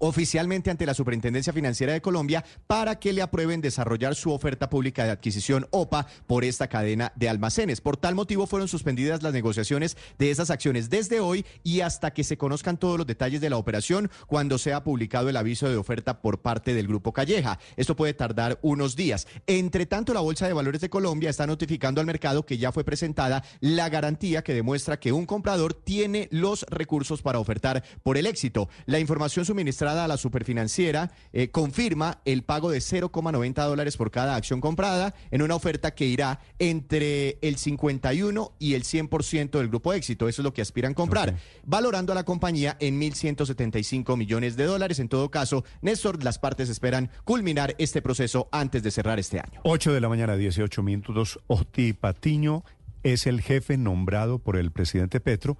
oficialmente 0.02 0.68
ante 0.68 0.84
la 0.84 0.94
Superintendencia 0.94 1.52
Financiera 1.52 1.92
de 1.92 2.02
Colombia 2.02 2.44
para 2.66 2.98
que 2.98 3.12
le 3.12 3.22
aprueben 3.22 3.60
desarrollar 3.60 4.16
su 4.16 4.32
oferta 4.32 4.68
pública 4.68 5.04
de 5.04 5.12
adquisición 5.12 5.68
OPA 5.70 6.08
por 6.26 6.44
esta 6.44 6.66
cadena 6.66 7.12
de 7.14 7.28
almacenes. 7.28 7.80
Por 7.80 7.96
tal 7.96 8.16
motivo 8.16 8.48
fueron 8.48 8.66
suspendidas 8.66 9.22
las 9.22 9.32
negociaciones 9.32 9.96
de 10.18 10.32
esas 10.32 10.50
acciones 10.50 10.90
desde 10.90 11.20
hoy 11.20 11.46
y 11.62 11.82
hasta 11.82 12.12
que 12.12 12.24
se 12.24 12.36
conozcan 12.36 12.78
todos 12.78 12.98
los 12.98 13.06
detalles 13.06 13.40
de 13.40 13.48
la 13.48 13.58
operación 13.58 14.10
cuando 14.26 14.58
sea 14.58 14.82
publicado 14.82 15.28
el 15.28 15.36
aviso 15.36 15.68
de 15.68 15.76
oferta 15.76 16.20
por 16.20 16.40
parte 16.40 16.74
del 16.74 16.88
Grupo 16.88 17.12
Calleja. 17.12 17.60
Esto 17.76 17.94
puede 17.94 18.12
tardar 18.12 18.58
unos 18.60 18.96
días. 18.96 19.28
Entre 19.46 19.86
tanto, 19.86 20.12
la 20.12 20.20
Bolsa 20.20 20.48
de 20.48 20.52
Valores 20.52 20.80
de 20.80 20.90
Colombia 20.90 21.30
está 21.30 21.46
notificando 21.46 22.00
al 22.00 22.08
mercado 22.08 22.44
que 22.44 22.58
ya 22.58 22.72
fue 22.72 22.82
presentada 22.82 23.44
la 23.60 23.88
garantía 23.88 24.42
que 24.42 24.52
demuestra 24.52 24.98
que 24.98 25.12
un 25.12 25.26
comprador 25.26 25.74
tiene 25.74 26.26
los 26.32 26.66
recursos 26.68 27.22
para 27.22 27.38
ofertar 27.38 27.84
por 28.02 28.18
el 28.18 28.26
éxito. 28.26 28.68
La 28.86 28.98
información 28.98 29.44
suministrada 29.44 29.91
a 29.98 30.08
la 30.08 30.16
superfinanciera 30.16 31.10
eh, 31.32 31.48
confirma 31.50 32.20
el 32.24 32.42
pago 32.42 32.70
de 32.70 32.78
0,90 32.78 33.66
dólares 33.66 33.96
por 33.96 34.10
cada 34.10 34.36
acción 34.36 34.60
comprada 34.60 35.14
en 35.30 35.42
una 35.42 35.54
oferta 35.54 35.94
que 35.94 36.06
irá 36.06 36.40
entre 36.58 37.38
el 37.42 37.56
51 37.56 38.52
y 38.58 38.74
el 38.74 38.84
100% 38.84 39.50
del 39.50 39.68
grupo 39.68 39.92
éxito. 39.92 40.28
Eso 40.28 40.42
es 40.42 40.44
lo 40.44 40.52
que 40.52 40.62
aspiran 40.62 40.94
comprar, 40.94 41.36
valorando 41.64 42.12
a 42.12 42.14
la 42.14 42.24
compañía 42.24 42.76
en 42.80 43.00
1.175 43.00 44.16
millones 44.16 44.56
de 44.56 44.64
dólares. 44.64 44.98
En 44.98 45.08
todo 45.08 45.30
caso, 45.30 45.64
Néstor, 45.80 46.22
las 46.24 46.38
partes 46.38 46.68
esperan 46.68 47.10
culminar 47.24 47.74
este 47.78 48.02
proceso 48.02 48.48
antes 48.52 48.82
de 48.82 48.90
cerrar 48.90 49.18
este 49.18 49.40
año. 49.40 49.60
8 49.64 49.92
de 49.92 50.00
la 50.00 50.08
mañana, 50.08 50.36
18 50.36 50.82
minutos. 50.82 51.40
Oti 51.46 51.92
Patiño 51.92 52.64
es 53.02 53.26
el 53.26 53.40
jefe 53.40 53.76
nombrado 53.76 54.38
por 54.38 54.56
el 54.56 54.70
presidente 54.70 55.20
Petro 55.20 55.58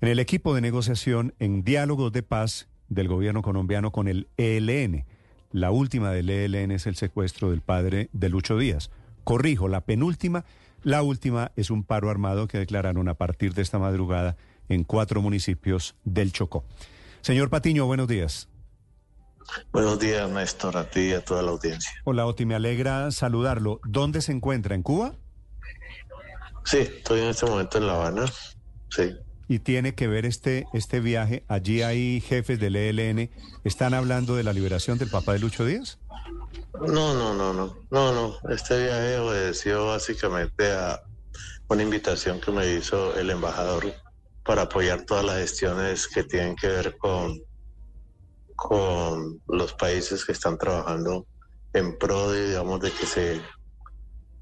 en 0.00 0.08
el 0.08 0.18
equipo 0.18 0.54
de 0.54 0.60
negociación 0.60 1.34
en 1.38 1.62
diálogos 1.62 2.12
de 2.12 2.22
paz 2.22 2.68
del 2.94 3.08
gobierno 3.08 3.42
colombiano 3.42 3.90
con 3.92 4.08
el 4.08 4.28
ELN. 4.36 5.04
La 5.50 5.70
última 5.70 6.10
del 6.10 6.30
ELN 6.30 6.70
es 6.70 6.86
el 6.86 6.96
secuestro 6.96 7.50
del 7.50 7.60
padre 7.60 8.08
de 8.12 8.28
Lucho 8.28 8.56
Díaz. 8.58 8.90
Corrijo, 9.24 9.68
la 9.68 9.82
penúltima, 9.82 10.44
la 10.82 11.02
última 11.02 11.52
es 11.56 11.70
un 11.70 11.84
paro 11.84 12.10
armado 12.10 12.48
que 12.48 12.58
declararon 12.58 13.08
a 13.08 13.14
partir 13.14 13.54
de 13.54 13.62
esta 13.62 13.78
madrugada 13.78 14.36
en 14.68 14.84
cuatro 14.84 15.22
municipios 15.22 15.94
del 16.04 16.32
Chocó. 16.32 16.64
Señor 17.20 17.50
Patiño, 17.50 17.86
buenos 17.86 18.08
días. 18.08 18.48
Buenos 19.72 19.98
días, 19.98 20.28
Néstor, 20.30 20.76
a 20.76 20.88
ti 20.88 21.00
y 21.00 21.12
a 21.12 21.24
toda 21.24 21.42
la 21.42 21.50
audiencia. 21.50 21.90
Hola, 22.04 22.26
Oti, 22.26 22.46
me 22.46 22.54
alegra 22.54 23.10
saludarlo. 23.10 23.80
¿Dónde 23.84 24.22
se 24.22 24.32
encuentra? 24.32 24.74
¿En 24.74 24.82
Cuba? 24.82 25.14
Sí, 26.64 26.78
estoy 26.78 27.20
en 27.20 27.28
este 27.28 27.46
momento 27.46 27.78
en 27.78 27.86
La 27.86 27.94
Habana. 27.94 28.26
Sí. 28.90 29.14
Y 29.52 29.58
tiene 29.58 29.94
que 29.94 30.08
ver 30.08 30.24
este, 30.24 30.66
este 30.72 31.00
viaje. 31.00 31.44
Allí 31.46 31.82
hay 31.82 32.22
jefes 32.22 32.58
del 32.58 32.74
ELN. 32.74 33.28
¿Están 33.64 33.92
hablando 33.92 34.34
de 34.34 34.42
la 34.42 34.54
liberación 34.54 34.96
del 34.96 35.10
papá 35.10 35.34
de 35.34 35.40
Lucho 35.40 35.66
Díaz? 35.66 35.98
No, 36.80 37.12
no, 37.12 37.34
no, 37.34 37.52
no, 37.52 37.76
no, 37.90 38.12
no. 38.12 38.50
Este 38.50 38.82
viaje 38.82 39.18
obedeció 39.18 39.88
básicamente 39.88 40.72
a 40.72 41.02
una 41.68 41.82
invitación 41.82 42.40
que 42.40 42.50
me 42.50 42.66
hizo 42.72 43.14
el 43.14 43.28
embajador 43.28 43.92
para 44.42 44.62
apoyar 44.62 45.02
todas 45.02 45.26
las 45.26 45.36
gestiones 45.36 46.08
que 46.08 46.24
tienen 46.24 46.56
que 46.56 46.68
ver 46.68 46.96
con, 46.96 47.38
con 48.56 49.38
los 49.48 49.74
países 49.74 50.24
que 50.24 50.32
están 50.32 50.56
trabajando 50.56 51.26
en 51.74 51.98
pro 51.98 52.30
de, 52.30 52.48
digamos, 52.48 52.80
de 52.80 52.90
que 52.90 53.04
se 53.04 53.42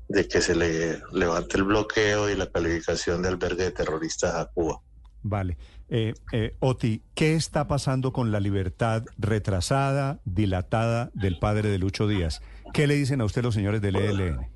de 0.08 0.26
que 0.28 0.40
se 0.40 0.55
le 0.55 1.02
levante 1.12 1.56
el 1.56 1.64
bloqueo 1.64 2.30
y 2.30 2.36
la 2.36 2.50
calificación 2.50 3.22
de 3.22 3.28
albergue 3.28 3.64
de 3.64 3.70
terroristas 3.70 4.34
a 4.34 4.47
Cuba. 4.47 4.80
Vale. 5.23 5.58
Eh, 5.89 6.15
eh, 6.32 6.57
Oti, 6.60 7.02
¿qué 7.15 7.34
está 7.34 7.68
pasando 7.68 8.12
con 8.12 8.31
la 8.31 8.40
libertad 8.40 9.05
retrasada, 9.18 10.20
dilatada 10.24 11.10
del 11.15 11.39
padre 11.39 11.68
de 11.68 11.78
Lucho 11.78 12.07
Díaz? 12.07 12.40
¿Qué 12.73 12.86
le 12.86 12.94
dicen 12.94 13.20
a 13.20 13.24
usted 13.24 13.42
los 13.42 13.55
señores 13.55 13.81
del 13.81 13.97
ELN? 13.97 14.49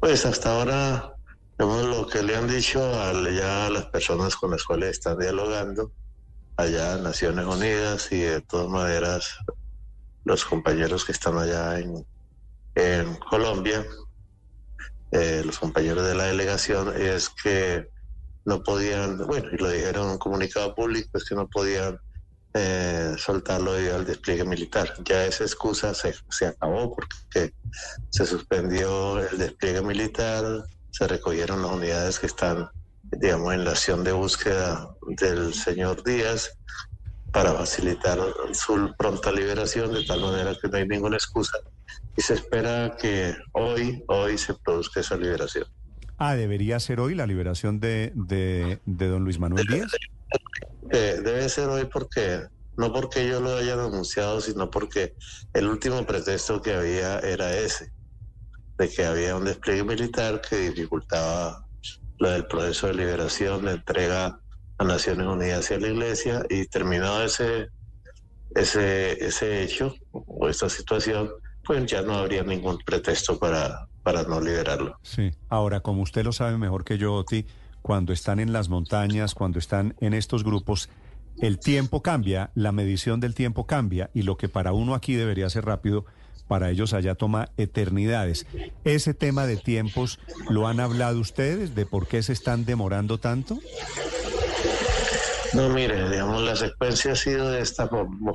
Pues 0.00 0.24
hasta 0.24 0.54
ahora, 0.54 1.14
lo 1.58 2.06
que 2.06 2.22
le 2.22 2.36
han 2.36 2.48
dicho 2.48 2.80
a, 2.80 3.12
ya 3.30 3.66
a 3.66 3.70
las 3.70 3.86
personas 3.86 4.36
con 4.36 4.52
las 4.52 4.64
cuales 4.64 4.90
están 4.90 5.18
dialogando, 5.18 5.92
allá 6.56 6.94
en 6.94 7.02
Naciones 7.02 7.44
Unidas 7.44 8.10
y 8.10 8.20
de 8.20 8.40
todas 8.40 8.68
maneras 8.68 9.38
los 10.24 10.44
compañeros 10.44 11.04
que 11.04 11.12
están 11.12 11.38
allá 11.38 11.78
en, 11.78 12.06
en 12.74 13.14
Colombia, 13.16 13.84
eh, 15.10 15.42
los 15.44 15.58
compañeros 15.58 16.06
de 16.06 16.14
la 16.14 16.24
delegación, 16.24 16.92
es 16.96 17.30
que 17.30 17.88
no 18.48 18.62
podían, 18.62 19.18
bueno, 19.26 19.48
y 19.52 19.58
lo 19.58 19.68
dijeron 19.70 20.06
en 20.06 20.12
un 20.12 20.18
comunicado 20.18 20.74
público, 20.74 21.18
es 21.18 21.24
que 21.24 21.34
no 21.34 21.46
podían 21.48 21.98
eh, 22.54 23.14
soltarlo 23.18 23.74
debido 23.74 23.96
al 23.96 24.06
despliegue 24.06 24.44
militar. 24.44 24.94
Ya 25.04 25.26
esa 25.26 25.44
excusa 25.44 25.92
se, 25.92 26.14
se 26.30 26.46
acabó 26.46 26.94
porque 26.94 27.52
se 28.08 28.24
suspendió 28.24 29.18
el 29.20 29.36
despliegue 29.36 29.82
militar, 29.82 30.64
se 30.90 31.06
recogieron 31.06 31.60
las 31.60 31.72
unidades 31.72 32.18
que 32.18 32.26
están, 32.26 32.70
digamos, 33.02 33.52
en 33.52 33.66
la 33.66 33.72
acción 33.72 34.02
de 34.02 34.12
búsqueda 34.12 34.88
del 35.06 35.52
señor 35.52 36.02
Díaz 36.02 36.50
para 37.30 37.52
facilitar 37.52 38.18
su 38.54 38.94
pronta 38.96 39.30
liberación, 39.30 39.92
de 39.92 40.06
tal 40.06 40.22
manera 40.22 40.56
que 40.60 40.68
no 40.68 40.78
hay 40.78 40.88
ninguna 40.88 41.16
excusa 41.16 41.58
y 42.16 42.22
se 42.22 42.34
espera 42.34 42.96
que 43.00 43.36
hoy, 43.52 44.02
hoy 44.08 44.36
se 44.38 44.54
produzca 44.54 45.00
esa 45.00 45.16
liberación. 45.16 45.66
Ah, 46.18 46.34
debería 46.34 46.80
ser 46.80 46.98
hoy 46.98 47.14
la 47.14 47.26
liberación 47.26 47.78
de, 47.78 48.12
de, 48.14 48.80
de 48.84 49.06
don 49.06 49.22
Luis 49.22 49.38
Manuel 49.38 49.66
Díaz. 49.66 49.92
Eh, 50.90 51.20
debe 51.22 51.48
ser 51.48 51.68
hoy 51.68 51.84
porque, 51.84 52.42
no 52.76 52.92
porque 52.92 53.28
yo 53.28 53.40
lo 53.40 53.56
haya 53.56 53.74
anunciado, 53.74 54.40
sino 54.40 54.68
porque 54.68 55.14
el 55.54 55.68
último 55.68 56.04
pretexto 56.04 56.60
que 56.60 56.74
había 56.74 57.20
era 57.20 57.56
ese, 57.56 57.92
de 58.78 58.88
que 58.88 59.04
había 59.04 59.36
un 59.36 59.44
despliegue 59.44 59.84
militar 59.84 60.40
que 60.40 60.70
dificultaba 60.70 61.64
lo 62.18 62.30
del 62.30 62.46
proceso 62.46 62.88
de 62.88 62.94
liberación, 62.94 63.64
de 63.64 63.72
entrega 63.72 64.40
a 64.78 64.84
Naciones 64.84 65.26
Unidas 65.26 65.70
y 65.70 65.74
a 65.74 65.78
la 65.78 65.88
Iglesia, 65.88 66.42
y 66.50 66.66
terminado 66.66 67.22
ese, 67.22 67.68
ese, 68.56 69.24
ese 69.24 69.62
hecho 69.62 69.94
o 70.10 70.48
esta 70.48 70.68
situación, 70.68 71.30
pues 71.64 71.86
ya 71.86 72.02
no 72.02 72.14
habría 72.14 72.42
ningún 72.42 72.78
pretexto 72.78 73.38
para, 73.38 73.86
para 74.08 74.22
no 74.22 74.40
liberarlo. 74.40 74.98
Sí. 75.02 75.32
Ahora, 75.50 75.80
como 75.80 76.00
usted 76.00 76.24
lo 76.24 76.32
sabe 76.32 76.56
mejor 76.56 76.82
que 76.82 76.96
yo, 76.96 77.12
Oti, 77.12 77.44
cuando 77.82 78.14
están 78.14 78.40
en 78.40 78.54
las 78.54 78.70
montañas, 78.70 79.34
cuando 79.34 79.58
están 79.58 79.94
en 80.00 80.14
estos 80.14 80.44
grupos, 80.44 80.88
el 81.42 81.58
tiempo 81.58 82.00
cambia, 82.00 82.50
la 82.54 82.72
medición 82.72 83.20
del 83.20 83.34
tiempo 83.34 83.66
cambia 83.66 84.08
y 84.14 84.22
lo 84.22 84.38
que 84.38 84.48
para 84.48 84.72
uno 84.72 84.94
aquí 84.94 85.12
debería 85.14 85.50
ser 85.50 85.66
rápido, 85.66 86.06
para 86.46 86.70
ellos 86.70 86.94
allá 86.94 87.16
toma 87.16 87.50
eternidades. 87.58 88.46
¿Ese 88.82 89.12
tema 89.12 89.44
de 89.46 89.58
tiempos 89.58 90.18
lo 90.48 90.68
han 90.68 90.80
hablado 90.80 91.20
ustedes 91.20 91.74
de 91.74 91.84
por 91.84 92.08
qué 92.08 92.22
se 92.22 92.32
están 92.32 92.64
demorando 92.64 93.18
tanto? 93.18 93.58
No, 95.52 95.68
mire, 95.68 96.08
digamos, 96.08 96.42
la 96.42 96.56
secuencia 96.56 97.12
ha 97.12 97.16
sido 97.16 97.50
de 97.50 97.60
esta 97.60 97.90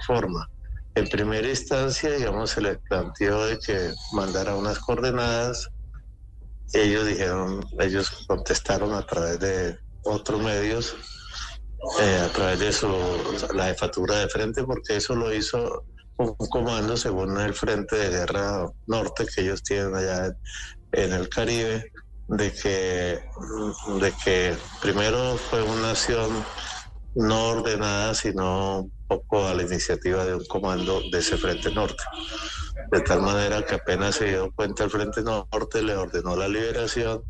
forma. 0.06 0.52
En 0.96 1.08
primera 1.08 1.48
instancia, 1.48 2.12
digamos, 2.12 2.52
se 2.52 2.62
les 2.62 2.78
planteó 2.88 3.46
de 3.46 3.58
que 3.58 3.94
mandara 4.12 4.56
unas 4.56 4.78
coordenadas. 4.80 5.70
Ellos 6.72 7.08
dijeron, 7.08 7.66
ellos 7.80 8.26
contestaron 8.28 8.94
a 8.94 9.06
través 9.06 9.40
de 9.40 9.80
otros 10.04 10.42
medios, 10.42 10.96
eh, 12.00 12.20
a 12.24 12.30
través 12.30 12.60
de 12.60 12.72
su, 12.72 12.88
la 13.56 13.66
jefatura 13.66 14.20
de 14.20 14.30
frente, 14.30 14.64
porque 14.64 14.98
eso 14.98 15.16
lo 15.16 15.34
hizo 15.34 15.86
un 16.18 16.36
comando 16.50 16.96
según 16.96 17.40
el 17.40 17.54
Frente 17.56 17.96
de 17.96 18.10
Guerra 18.10 18.70
Norte 18.86 19.26
que 19.26 19.42
ellos 19.42 19.64
tienen 19.64 19.96
allá 19.96 20.32
en 20.92 21.14
el 21.14 21.28
Caribe, 21.28 21.92
de 22.28 22.54
que, 22.54 23.24
de 24.00 24.14
que 24.24 24.56
primero 24.82 25.38
fue 25.38 25.64
una 25.64 25.92
acción 25.92 26.30
no 27.16 27.50
ordenada, 27.50 28.14
sino 28.14 28.90
poco 29.20 29.48
a 29.48 29.54
la 29.54 29.64
iniciativa 29.64 30.26
de 30.26 30.36
un 30.36 30.46
comando 30.46 31.02
de 31.12 31.20
ese 31.20 31.38
Frente 31.38 31.72
Norte. 31.72 32.04
De 32.92 33.02
tal 33.02 33.22
manera 33.22 33.64
que 33.66 33.76
apenas 33.76 34.16
se 34.16 34.30
dio 34.30 34.52
cuenta 34.52 34.84
el 34.84 34.90
Frente 34.90 35.22
Norte, 35.22 35.82
le 35.82 35.96
ordenó 35.96 36.36
la 36.36 36.48
liberación 36.48 37.24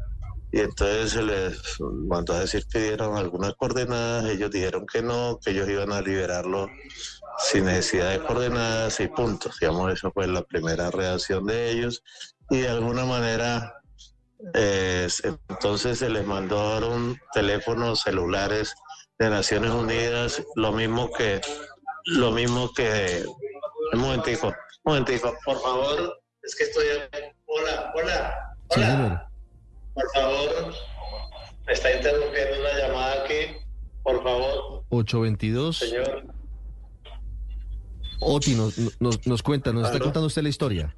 y 0.51 0.59
entonces 0.59 1.11
se 1.11 1.23
les 1.23 1.57
mandó 1.81 2.33
a 2.33 2.41
decir 2.41 2.65
que 2.71 2.79
dieron 2.79 3.17
algunas 3.17 3.53
coordenadas, 3.55 4.25
ellos 4.25 4.51
dijeron 4.51 4.85
que 4.85 5.01
no, 5.01 5.39
que 5.43 5.51
ellos 5.51 5.67
iban 5.67 5.91
a 5.91 6.01
liberarlo 6.01 6.69
sin 7.39 7.65
necesidad 7.65 8.11
de 8.11 8.19
coordenadas 8.19 8.99
y 8.99 9.07
puntos. 9.07 9.57
Digamos, 9.59 9.91
esa 9.91 10.11
fue 10.11 10.27
la 10.27 10.43
primera 10.43 10.91
reacción 10.91 11.45
de 11.45 11.71
ellos 11.71 12.03
y 12.49 12.59
de 12.59 12.69
alguna 12.69 13.05
manera 13.05 13.73
eh, 14.53 15.07
entonces 15.49 15.99
se 15.99 16.09
les 16.09 16.25
mandaron 16.25 17.17
teléfonos 17.33 18.01
celulares 18.01 18.75
de 19.17 19.29
Naciones 19.29 19.71
Unidas, 19.71 20.43
lo 20.55 20.71
mismo 20.73 21.11
que, 21.11 21.39
lo 22.06 22.32
mismo 22.32 22.72
que, 22.73 23.23
un 23.93 23.99
momentico, 23.99 24.48
un 24.48 24.93
momentico, 24.93 25.35
por 25.45 25.61
favor, 25.61 26.19
es 26.41 26.56
que 26.56 26.64
estoy, 26.65 26.85
hola, 27.45 27.91
hola, 27.95 28.56
hola, 28.69 29.32
por 29.93 30.11
favor, 30.14 30.73
me 31.65 31.73
está 31.73 31.95
interrumpiendo 31.95 32.59
una 32.59 32.77
llamada 32.77 33.23
aquí, 33.23 33.57
por 34.03 34.23
favor. 34.23 34.83
822. 34.90 35.77
Señor. 35.77 36.25
Oti 38.19 38.56
nos, 38.56 39.01
nos, 39.01 39.25
nos 39.27 39.43
cuenta, 39.43 39.73
nos 39.73 39.88
está 39.88 39.99
contando 39.99 40.27
usted 40.27 40.43
la 40.43 40.49
historia. 40.49 40.95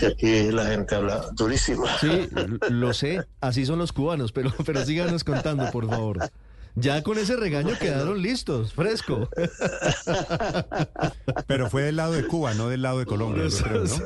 Que 0.00 0.06
aquí 0.06 0.50
la 0.50 0.66
gente 0.66 0.94
habla 0.94 1.26
durísimo. 1.32 1.86
Sí, 2.00 2.28
lo 2.70 2.92
sé, 2.94 3.24
así 3.40 3.66
son 3.66 3.78
los 3.78 3.92
cubanos, 3.92 4.32
pero, 4.32 4.52
pero 4.64 4.84
síganos 4.84 5.22
contando, 5.24 5.70
por 5.70 5.88
favor. 5.88 6.18
Ya 6.76 7.04
con 7.04 7.18
ese 7.18 7.36
regaño 7.36 7.78
quedaron 7.78 8.20
listos, 8.20 8.72
fresco. 8.72 9.28
Pero 11.46 11.70
fue 11.70 11.82
del 11.82 11.94
lado 11.96 12.14
de 12.14 12.26
Cuba, 12.26 12.52
no 12.54 12.68
del 12.68 12.82
lado 12.82 12.98
de 12.98 13.06
Colombia, 13.06 13.46
yo 13.46 13.58
creo, 13.58 13.84
¿no? 13.84 13.96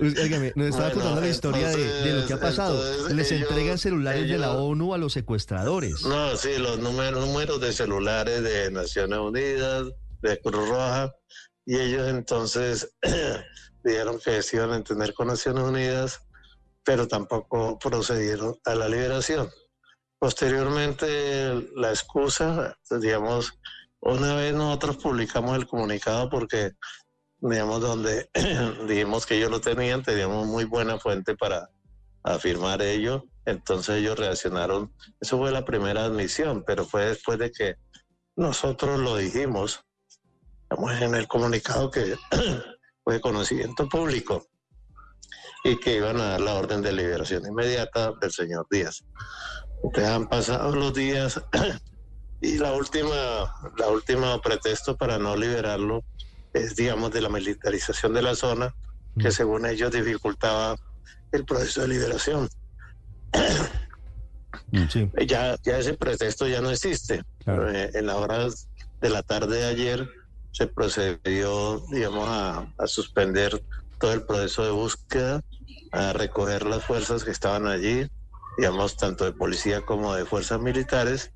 Nos 0.00 0.68
estaba 0.68 0.88
Bueno, 0.88 0.94
contando 0.94 1.20
la 1.20 1.28
historia 1.28 1.68
de, 1.68 1.84
de 1.84 2.12
lo 2.20 2.26
que 2.26 2.32
ha 2.32 2.40
pasado. 2.40 2.90
entonces 2.90 3.16
Les 3.16 3.32
ellos- 3.32 3.48
entregan 3.50 3.78
celulares 3.78 4.28
de 4.28 4.38
la 4.38 4.52
ONU 4.52 4.94
a 4.94 4.98
los 4.98 5.12
secuestradores. 5.12 6.02
No, 6.04 6.36
sí, 6.36 6.56
los 6.58 6.78
números, 6.78 7.26
números 7.26 7.60
de 7.60 7.72
celulares 7.72 8.42
de 8.42 8.70
Naciones 8.70 9.18
Unidas, 9.18 9.86
de 10.22 10.40
Cruz 10.40 10.68
Roja, 10.68 11.14
y 11.66 11.76
ellos 11.76 12.08
entonces 12.08 12.92
dijeron 13.84 14.18
que 14.24 14.42
se 14.42 14.56
iban 14.56 14.72
a 14.72 14.76
entender 14.76 15.12
con 15.14 15.28
Naciones 15.28 15.64
Unidas, 15.64 16.20
pero 16.84 17.06
tampoco 17.06 17.78
procedieron 17.78 18.56
a 18.64 18.74
la 18.74 18.88
liberación. 18.88 19.48
Posteriormente, 20.20 21.66
la 21.76 21.88
excusa, 21.88 22.76
digamos, 23.00 23.58
una 24.00 24.34
vez 24.34 24.52
nosotros 24.52 24.98
publicamos 24.98 25.56
el 25.56 25.66
comunicado 25.66 26.28
porque, 26.28 26.72
digamos, 27.38 27.80
donde 27.80 28.28
dijimos 28.86 29.24
que 29.24 29.36
ellos 29.36 29.50
lo 29.50 29.62
tenían, 29.62 30.02
teníamos 30.02 30.46
muy 30.46 30.64
buena 30.64 30.98
fuente 30.98 31.34
para 31.36 31.70
afirmar 32.22 32.82
ello, 32.82 33.24
entonces 33.46 33.96
ellos 33.96 34.18
reaccionaron. 34.18 34.94
Eso 35.22 35.38
fue 35.38 35.52
la 35.52 35.64
primera 35.64 36.04
admisión, 36.04 36.64
pero 36.66 36.84
fue 36.84 37.06
después 37.06 37.38
de 37.38 37.50
que 37.50 37.76
nosotros 38.36 39.00
lo 39.00 39.16
dijimos, 39.16 39.86
digamos, 40.68 41.00
en 41.00 41.14
el 41.14 41.28
comunicado 41.28 41.90
que 41.90 42.14
fue 43.04 43.14
de 43.14 43.20
conocimiento 43.22 43.88
público 43.88 44.46
y 45.64 45.78
que 45.78 45.96
iban 45.96 46.20
a 46.20 46.32
dar 46.32 46.40
la 46.42 46.54
orden 46.56 46.82
de 46.82 46.92
liberación 46.92 47.46
inmediata 47.46 48.12
del 48.20 48.32
señor 48.32 48.66
Díaz. 48.70 49.02
Entonces 49.82 50.10
han 50.10 50.28
pasado 50.28 50.74
los 50.74 50.94
días 50.94 51.40
y 52.40 52.58
la 52.58 52.72
última, 52.72 53.54
la 53.76 53.88
última 53.88 54.40
pretexto 54.40 54.96
para 54.96 55.18
no 55.18 55.36
liberarlo 55.36 56.04
es, 56.52 56.76
digamos, 56.76 57.12
de 57.12 57.20
la 57.20 57.28
militarización 57.28 58.12
de 58.12 58.22
la 58.22 58.34
zona, 58.34 58.74
que 59.18 59.30
según 59.30 59.66
ellos 59.66 59.90
dificultaba 59.92 60.76
el 61.32 61.44
proceso 61.44 61.82
de 61.82 61.88
liberación. 61.88 62.48
Ya, 65.26 65.56
ya 65.64 65.78
ese 65.78 65.94
pretexto 65.94 66.46
ya 66.46 66.60
no 66.60 66.70
existe. 66.70 67.22
Eh, 67.46 67.90
en 67.94 68.06
las 68.06 68.16
horas 68.16 68.68
de 69.00 69.10
la 69.10 69.22
tarde 69.22 69.58
de 69.58 69.66
ayer 69.66 70.08
se 70.52 70.66
procedió, 70.66 71.80
digamos, 71.90 72.28
a, 72.28 72.72
a 72.78 72.86
suspender 72.86 73.62
todo 73.98 74.12
el 74.12 74.22
proceso 74.22 74.64
de 74.64 74.70
búsqueda, 74.70 75.40
a 75.92 76.12
recoger 76.12 76.66
las 76.66 76.84
fuerzas 76.84 77.24
que 77.24 77.30
estaban 77.30 77.66
allí, 77.66 78.08
digamos, 78.56 78.96
tanto 78.96 79.24
de 79.24 79.32
policía 79.32 79.82
como 79.82 80.14
de 80.14 80.24
fuerzas 80.26 80.60
militares, 80.60 81.32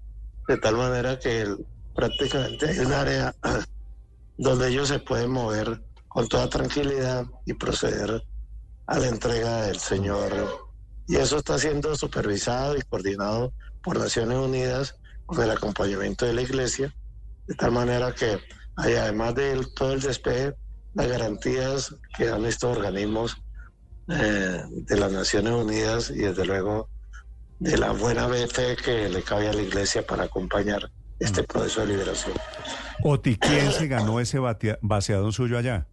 de 0.46 0.58
tal 0.58 0.76
manera 0.76 1.18
que 1.18 1.42
el- 1.42 1.66
prácticamente 1.94 2.68
hay 2.68 2.78
un 2.80 2.92
área 2.92 3.34
donde 4.36 4.68
ellos 4.68 4.88
se 4.88 4.98
pueden 4.98 5.30
mover 5.30 5.84
con 6.08 6.28
toda 6.28 6.48
tranquilidad 6.48 7.26
y 7.44 7.54
proceder 7.54 8.22
a 8.86 8.98
la 8.98 9.08
entrega 9.08 9.62
del 9.62 9.78
señor. 9.78 10.32
Y 11.06 11.16
eso 11.16 11.38
está 11.38 11.58
siendo 11.58 11.96
supervisado 11.96 12.76
y 12.76 12.82
coordinado 12.82 13.54
por 13.82 13.98
Naciones 13.98 14.38
Unidas 14.38 14.96
con 15.26 15.42
el 15.42 15.50
acompañamiento 15.50 16.26
de 16.26 16.34
la 16.34 16.42
Iglesia, 16.42 16.94
de 17.46 17.54
tal 17.54 17.72
manera 17.72 18.14
que 18.14 18.38
hay, 18.76 18.94
además 18.94 19.34
de 19.34 19.66
todo 19.74 19.92
el 19.92 20.00
despeje, 20.00 20.54
las 20.94 21.08
garantías 21.08 21.94
que 22.16 22.26
dan 22.26 22.44
estos 22.46 22.76
organismos 22.76 23.36
eh, 24.08 24.62
de 24.68 24.96
las 24.98 25.12
Naciones 25.12 25.52
Unidas 25.52 26.10
y 26.10 26.18
desde 26.20 26.44
luego 26.44 26.90
de 27.58 27.76
la 27.78 27.92
buena 27.92 28.28
fe 28.28 28.76
que 28.76 29.08
le 29.08 29.22
cabe 29.22 29.48
a 29.48 29.52
la 29.52 29.62
Iglesia 29.62 30.04
para 30.06 30.24
acompañar 30.24 30.90
este 31.18 31.42
Mm. 31.42 31.46
proceso 31.46 31.80
de 31.80 31.86
liberación. 31.88 32.34
Oti, 33.02 33.36
¿quién 33.36 33.72
se 33.72 33.86
ganó 33.86 34.20
ese 34.20 34.38
vaciado 34.82 35.32
suyo 35.32 35.58
allá? 35.58 35.86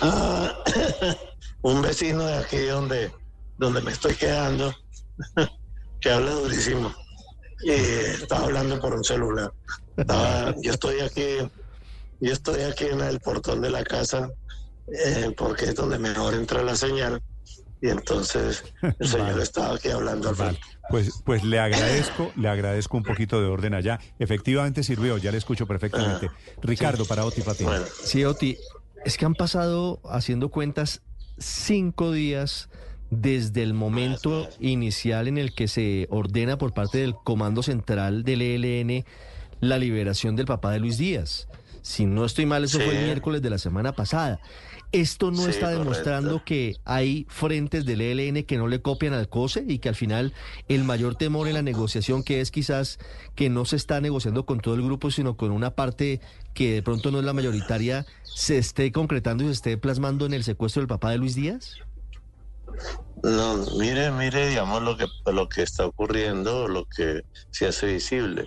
Ah, 0.00 0.52
un 1.62 1.82
vecino 1.82 2.24
de 2.24 2.34
aquí 2.38 2.58
donde, 2.66 3.10
donde 3.58 3.80
me 3.82 3.92
estoy 3.92 4.14
quedando, 4.14 4.74
que 6.00 6.10
habla 6.10 6.32
durísimo. 6.32 6.94
Y 7.64 7.70
estaba 7.70 8.44
hablando 8.44 8.80
por 8.80 8.94
un 8.94 9.04
celular. 9.04 9.52
Estaba- 9.96 10.54
yo 10.60 10.72
estoy 10.72 11.00
aquí, 11.00 11.36
yo 12.20 12.32
estoy 12.32 12.62
aquí 12.62 12.86
en 12.86 13.00
el 13.00 13.20
portón 13.20 13.60
de 13.60 13.70
la 13.70 13.84
casa, 13.84 14.30
eh, 14.88 15.32
porque 15.36 15.66
es 15.66 15.74
donde 15.74 15.98
mejor 15.98 16.34
entra 16.34 16.62
la 16.62 16.74
señal. 16.74 17.22
Y 17.82 17.88
entonces 17.88 18.64
el 18.80 19.08
señor 19.08 19.40
estaba 19.40 19.74
aquí 19.74 19.88
hablando 19.88 20.28
al 20.28 20.36
frente. 20.36 20.60
Pues, 20.88 21.22
pues 21.24 21.42
le 21.42 21.58
agradezco, 21.58 22.30
le 22.36 22.48
agradezco 22.48 22.96
un 22.96 23.02
poquito 23.02 23.40
de 23.40 23.48
orden 23.48 23.74
allá. 23.74 23.98
Efectivamente 24.20 24.84
sirvió, 24.84 25.18
ya 25.18 25.32
le 25.32 25.38
escucho 25.38 25.66
perfectamente. 25.66 26.30
Ricardo, 26.62 27.04
para 27.04 27.24
Oti 27.24 27.42
Patiño. 27.42 27.70
Sí, 28.04 28.24
Oti, 28.24 28.56
es 29.04 29.18
que 29.18 29.24
han 29.24 29.34
pasado, 29.34 30.00
haciendo 30.08 30.48
cuentas, 30.48 31.02
cinco 31.38 32.12
días 32.12 32.68
desde 33.10 33.64
el 33.64 33.74
momento 33.74 34.48
inicial 34.60 35.26
en 35.26 35.36
el 35.36 35.52
que 35.52 35.66
se 35.66 36.06
ordena 36.08 36.58
por 36.58 36.72
parte 36.72 36.98
del 36.98 37.14
Comando 37.14 37.64
Central 37.64 38.22
del 38.22 38.42
ELN 38.42 39.04
la 39.60 39.78
liberación 39.78 40.36
del 40.36 40.46
papá 40.46 40.70
de 40.70 40.78
Luis 40.78 40.98
Díaz. 40.98 41.48
Si 41.82 42.06
no 42.06 42.24
estoy 42.24 42.46
mal, 42.46 42.62
eso 42.62 42.78
fue 42.78 42.96
el 42.96 43.06
miércoles 43.06 43.42
de 43.42 43.50
la 43.50 43.58
semana 43.58 43.92
pasada. 43.92 44.40
Esto 44.92 45.30
no 45.30 45.44
Sí, 45.44 45.50
está 45.50 45.70
demostrando 45.70 46.44
que 46.44 46.76
hay 46.84 47.26
frentes 47.30 47.86
del 47.86 48.02
ELN 48.02 48.44
que 48.44 48.58
no 48.58 48.68
le 48.68 48.82
copian 48.82 49.14
al 49.14 49.30
COSE 49.30 49.64
y 49.66 49.78
que 49.78 49.88
al 49.88 49.94
final 49.94 50.34
el 50.68 50.84
mayor 50.84 51.14
temor 51.14 51.48
en 51.48 51.54
la 51.54 51.62
negociación, 51.62 52.22
que 52.22 52.42
es 52.42 52.50
quizás 52.50 52.98
que 53.34 53.48
no 53.48 53.64
se 53.64 53.76
está 53.76 54.02
negociando 54.02 54.44
con 54.44 54.60
todo 54.60 54.74
el 54.74 54.82
grupo, 54.82 55.10
sino 55.10 55.34
con 55.38 55.50
una 55.50 55.70
parte 55.70 56.20
que 56.52 56.74
de 56.74 56.82
pronto 56.82 57.10
no 57.10 57.20
es 57.20 57.24
la 57.24 57.32
mayoritaria, 57.32 58.04
se 58.22 58.58
esté 58.58 58.92
concretando 58.92 59.44
y 59.44 59.46
se 59.46 59.52
esté 59.52 59.78
plasmando 59.78 60.26
en 60.26 60.34
el 60.34 60.44
secuestro 60.44 60.80
del 60.80 60.88
papá 60.88 61.10
de 61.10 61.18
Luis 61.18 61.34
Díaz? 61.36 61.78
No, 63.22 63.64
mire, 63.78 64.10
mire, 64.10 64.48
digamos 64.48 64.82
lo 64.82 64.96
que 64.98 65.06
lo 65.32 65.48
que 65.48 65.62
está 65.62 65.86
ocurriendo, 65.86 66.68
lo 66.68 66.84
que 66.84 67.22
se 67.50 67.66
hace 67.66 67.86
visible 67.86 68.46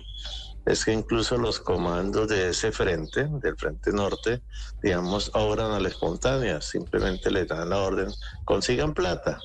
es 0.66 0.84
que 0.84 0.92
incluso 0.92 1.38
los 1.38 1.60
comandos 1.60 2.28
de 2.28 2.50
ese 2.50 2.72
frente, 2.72 3.28
del 3.40 3.56
frente 3.56 3.92
norte, 3.92 4.42
digamos, 4.82 5.30
obran 5.32 5.70
a 5.70 5.78
la 5.78 5.88
espontánea, 5.88 6.60
simplemente 6.60 7.30
le 7.30 7.44
dan 7.44 7.70
la 7.70 7.78
orden, 7.78 8.12
consigan 8.44 8.92
plata. 8.92 9.38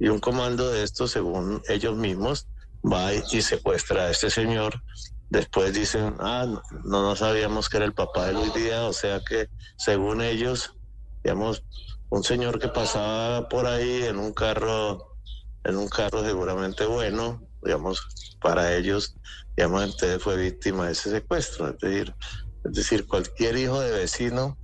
Y 0.00 0.08
un 0.08 0.20
comando 0.20 0.70
de 0.70 0.82
estos, 0.82 1.10
según 1.10 1.62
ellos 1.68 1.96
mismos, 1.96 2.48
va 2.82 3.12
y 3.12 3.42
secuestra 3.42 4.04
a 4.04 4.10
este 4.10 4.30
señor. 4.30 4.82
Después 5.28 5.74
dicen, 5.74 6.16
ah, 6.20 6.46
no, 6.46 6.62
no 6.84 7.02
no 7.02 7.16
sabíamos 7.16 7.68
que 7.68 7.76
era 7.76 7.86
el 7.86 7.94
papá 7.94 8.26
de 8.26 8.32
Luis 8.32 8.54
Díaz, 8.54 8.84
o 8.84 8.92
sea 8.94 9.20
que 9.20 9.48
según 9.76 10.22
ellos, 10.22 10.74
digamos, 11.22 11.62
un 12.08 12.24
señor 12.24 12.58
que 12.58 12.68
pasaba 12.68 13.48
por 13.50 13.66
ahí 13.66 14.04
en 14.04 14.18
un 14.18 14.32
carro, 14.32 15.13
en 15.64 15.76
un 15.76 15.88
carro 15.88 16.22
seguramente 16.22 16.86
bueno, 16.86 17.42
digamos, 17.62 18.02
para 18.40 18.74
ellos, 18.76 19.16
digamos, 19.56 19.84
entonces 19.84 20.22
fue 20.22 20.36
víctima 20.36 20.86
de 20.86 20.92
ese 20.92 21.10
secuestro. 21.10 21.68
Es 21.70 21.78
decir, 21.80 22.14
es 22.64 22.72
decir, 22.72 23.06
cualquier 23.06 23.56
hijo 23.56 23.80
de 23.80 23.90
vecino, 23.92 24.58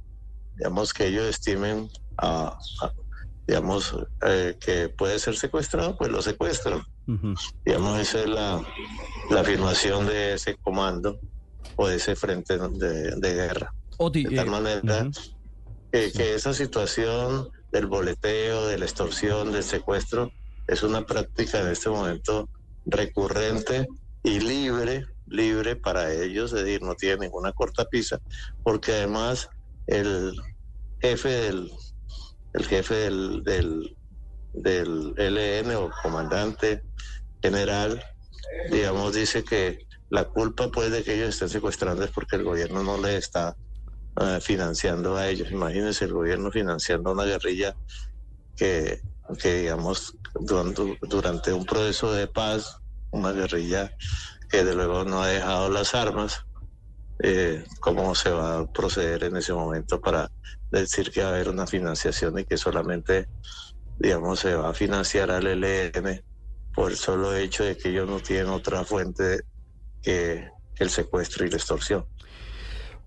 digamos, 0.54 0.92
que 0.92 1.06
ellos 1.06 1.24
estimen 1.26 1.90
a, 2.18 2.58
a- 2.82 2.92
digamos, 3.46 3.94
eh, 4.22 4.56
que 4.60 4.90
puede 4.90 5.18
ser 5.18 5.36
secuestrado, 5.36 5.96
pues 5.96 6.10
lo 6.10 6.22
secuestran. 6.22 6.82
Digamos, 7.64 7.98
esa 7.98 8.20
es 8.20 8.26
la, 8.28 8.62
la 9.30 9.40
afirmación 9.40 10.06
de 10.06 10.34
ese 10.34 10.56
comando 10.58 11.18
o 11.76 11.88
de 11.88 11.96
ese 11.96 12.14
frente 12.14 12.58
de, 12.58 13.16
de 13.16 13.34
guerra. 13.34 13.74
de 14.22 14.30
tal 14.36 14.46
manera 14.50 14.80
que, 15.90 16.12
que 16.12 16.34
esa 16.34 16.52
situación 16.54 17.50
del 17.72 17.86
boleteo, 17.86 18.66
de 18.66 18.78
la 18.78 18.84
extorsión, 18.84 19.50
del 19.52 19.64
secuestro, 19.64 20.30
es 20.70 20.84
una 20.84 21.04
práctica 21.04 21.60
en 21.60 21.68
este 21.68 21.90
momento 21.90 22.48
recurrente 22.86 23.88
y 24.22 24.38
libre, 24.38 25.04
libre 25.26 25.74
para 25.74 26.12
ellos, 26.12 26.52
es 26.52 26.64
decir, 26.64 26.82
no 26.82 26.94
tiene 26.94 27.26
ninguna 27.26 27.52
cortapisa, 27.52 28.20
porque 28.62 28.92
además 28.92 29.48
el 29.88 30.32
jefe 31.00 31.28
del, 31.28 31.72
el 32.52 32.66
jefe 32.66 32.94
del, 32.94 33.42
del, 33.42 35.14
LN 35.16 35.74
o 35.74 35.90
comandante 36.02 36.82
general, 37.42 38.02
digamos, 38.70 39.12
dice 39.14 39.42
que 39.42 39.86
la 40.08 40.24
culpa 40.24 40.70
pues 40.70 40.92
de 40.92 41.02
que 41.02 41.14
ellos 41.14 41.30
estén 41.30 41.48
secuestrando 41.48 42.04
es 42.04 42.12
porque 42.12 42.36
el 42.36 42.44
gobierno 42.44 42.84
no 42.84 42.96
le 42.96 43.16
está 43.16 43.56
eh, 44.20 44.38
financiando 44.40 45.16
a 45.16 45.28
ellos. 45.28 45.50
Imagínense 45.50 46.04
el 46.04 46.12
gobierno 46.12 46.50
financiando 46.50 47.12
una 47.12 47.24
guerrilla 47.24 47.74
que, 48.56 49.00
que 49.40 49.60
digamos, 49.60 50.16
durante, 50.34 51.52
un 51.52 51.64
proceso 51.64 52.12
de 52.12 52.26
paz, 52.26 52.78
una 53.10 53.32
guerrilla 53.32 53.92
que 54.48 54.64
de 54.64 54.74
luego 54.74 55.04
no 55.04 55.22
ha 55.22 55.28
dejado 55.28 55.68
las 55.70 55.94
armas, 55.94 56.40
eh, 57.22 57.64
cómo 57.80 58.14
se 58.14 58.30
va 58.30 58.58
a 58.58 58.66
proceder 58.66 59.24
en 59.24 59.36
ese 59.36 59.52
momento 59.52 60.00
para 60.00 60.30
decir 60.70 61.10
que 61.10 61.22
va 61.22 61.28
a 61.28 61.32
haber 61.32 61.48
una 61.48 61.66
financiación 61.66 62.38
y 62.38 62.44
que 62.44 62.56
solamente, 62.56 63.28
digamos, 63.98 64.40
se 64.40 64.54
va 64.54 64.70
a 64.70 64.74
financiar 64.74 65.30
al 65.30 65.46
ELN 65.46 66.24
por 66.74 66.90
el 66.90 66.96
solo 66.96 67.34
hecho 67.34 67.64
de 67.64 67.76
que 67.76 67.90
ellos 67.90 68.08
no 68.08 68.20
tienen 68.20 68.48
otra 68.48 68.84
fuente 68.84 69.42
que 70.02 70.48
el 70.76 70.90
secuestro 70.90 71.44
y 71.44 71.50
la 71.50 71.56
extorsión. 71.56 72.06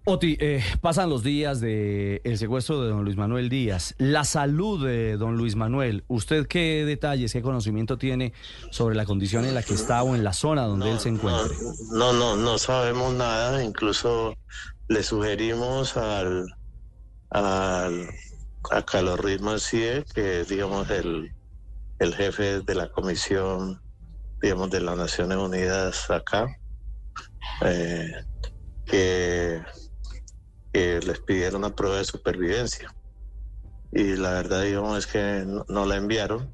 Oti, 0.06 0.36
eh, 0.42 0.62
pasan 0.82 1.10
los 1.10 1.24
días 1.24 1.62
del 1.62 2.20
el 2.26 2.38
secuestro 2.38 2.82
de 2.82 2.90
don 2.90 3.06
Luis 3.06 3.16
Manuel 3.16 3.48
Díaz. 3.48 3.96
La 3.98 4.26
salud 4.26 4.86
de 4.86 5.16
don 5.16 5.38
Luis 5.38 5.56
Manuel, 5.56 6.04
¿usted 6.10 6.46
qué 6.46 6.84
detalles, 6.86 7.32
qué 7.32 7.42
conocimiento 7.42 7.98
tiene 7.98 8.34
sobre 8.70 8.96
la 8.96 9.06
condición 9.06 9.46
en 9.46 9.56
la 9.56 9.64
que 9.64 9.74
está 9.74 10.04
o 10.04 10.14
en 10.14 10.26
la 10.26 10.34
zona 10.34 10.64
donde 10.64 10.92
él 10.92 11.00
se 11.00 11.08
encuentra? 11.08 11.56
No, 11.92 12.12
no, 12.12 12.36
no 12.36 12.58
sabemos 12.58 13.14
nada. 13.14 13.64
Incluso 13.64 14.36
le 14.90 15.04
sugerimos 15.04 15.96
al, 15.96 16.54
al 17.30 18.10
a 18.72 18.82
Carlos 18.82 19.20
Macié, 19.42 20.04
que 20.14 20.42
es, 20.42 20.50
digamos, 20.50 20.90
el, 20.90 21.32
el 22.00 22.16
jefe 22.16 22.60
de 22.60 22.76
la 22.76 22.90
comisión, 22.92 23.82
digamos, 24.42 24.70
de 24.70 24.82
las 24.82 24.98
Naciones 24.98 25.38
Unidas 25.38 26.10
acá, 26.10 26.48
eh, 27.62 28.12
que, 28.86 29.62
que 30.74 31.00
les 31.00 31.20
pidieron 31.20 31.64
una 31.64 31.76
prueba 31.76 31.98
de 31.98 32.06
supervivencia. 32.06 32.94
Y 33.92 34.16
la 34.16 34.32
verdad, 34.32 34.64
digamos, 34.64 34.98
es 34.98 35.08
que 35.08 35.44
no, 35.46 35.64
no 35.70 35.86
la 35.86 35.98
enviaron, 35.98 36.52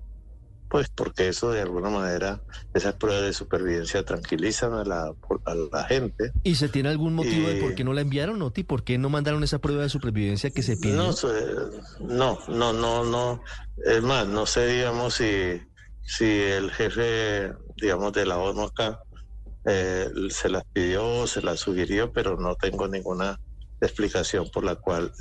pues 0.67 0.88
porque 0.93 1.30
eso 1.30 1.51
de 1.51 1.61
alguna 1.61 1.89
manera, 1.89 2.43
esas 2.73 2.95
pruebas 2.95 3.23
de 3.23 3.33
supervivencia 3.33 4.03
tranquilizan 4.03 4.73
a 4.73 4.83
la, 4.83 5.15
a 5.45 5.56
la 5.56 5.83
gente. 5.85 6.33
¿Y 6.43 6.56
se 6.56 6.67
tiene 6.67 6.89
algún 6.89 7.15
motivo 7.15 7.48
de 7.48 7.56
por 7.56 7.75
qué 7.75 7.85
no 7.85 7.93
la 7.93 8.01
enviaron, 8.01 8.41
Oti? 8.41 8.64
¿Por 8.64 8.83
qué 8.83 8.98
no 8.98 9.09
mandaron 9.09 9.43
esa 9.43 9.59
prueba 9.59 9.83
de 9.83 9.89
supervivencia 9.89 10.51
que 10.51 10.61
se 10.61 10.75
pidió? 10.75 10.95
No, 10.95 11.14
sé, 11.14 11.27
no, 12.01 12.39
no, 12.49 12.73
no, 12.73 13.06
no. 13.06 13.41
Es 13.77 14.03
más, 14.03 14.27
no 14.27 14.45
sé, 14.45 14.67
digamos, 14.67 15.15
si, 15.15 15.61
si 16.01 16.25
el 16.25 16.72
jefe, 16.72 17.53
digamos, 17.77 18.11
de 18.11 18.25
la 18.25 18.38
ONU 18.38 18.64
acá 18.64 18.99
eh, 19.65 20.09
se 20.30 20.49
las 20.49 20.64
pidió 20.73 21.22
o 21.22 21.25
se 21.27 21.41
las 21.41 21.61
sugirió, 21.61 22.11
pero 22.11 22.38
no 22.38 22.56
tengo 22.56 22.88
ninguna 22.88 23.39
explicación 23.82 24.49
por 24.49 24.64
la 24.64 24.75
cual, 24.75 25.11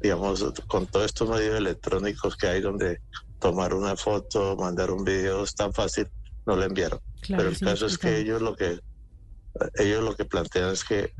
digamos, 0.00 0.44
con 0.66 0.86
todos 0.86 1.06
estos 1.06 1.28
medios 1.28 1.56
electrónicos 1.56 2.36
que 2.36 2.48
hay 2.48 2.60
donde 2.60 3.00
tomar 3.38 3.74
una 3.74 3.96
foto, 3.96 4.56
mandar 4.56 4.90
un 4.90 5.04
video 5.04 5.44
es 5.44 5.54
tan 5.54 5.72
fácil, 5.72 6.08
no 6.46 6.56
la 6.56 6.66
enviaron. 6.66 7.00
Claro, 7.20 7.38
pero 7.38 7.48
el 7.50 7.56
sí, 7.56 7.64
caso 7.64 7.86
es 7.86 7.98
que 7.98 8.18
ellos 8.18 8.40
lo 8.40 8.54
que 8.54 8.78
ellos 9.74 10.02
lo 10.02 10.14
que 10.14 10.24
plantean 10.24 10.70
es 10.70 10.84
que 10.84 11.12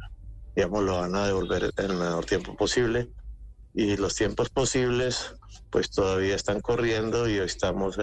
digamos 0.55 0.85
lo 0.85 0.99
van 0.99 1.15
a 1.15 1.27
devolver 1.27 1.73
en 1.77 1.91
el 1.91 1.97
menor 1.97 2.25
tiempo 2.25 2.57
posible 2.57 3.11
y 3.75 3.97
los 3.97 4.15
tiempos 4.15 4.51
posibles 4.51 5.35
pues 5.71 5.91
todavía 5.91 6.35
están 6.35 6.61
corriendo 6.61 7.29
y 7.29 7.39
hoy 7.39 7.47
estamos 7.47 7.99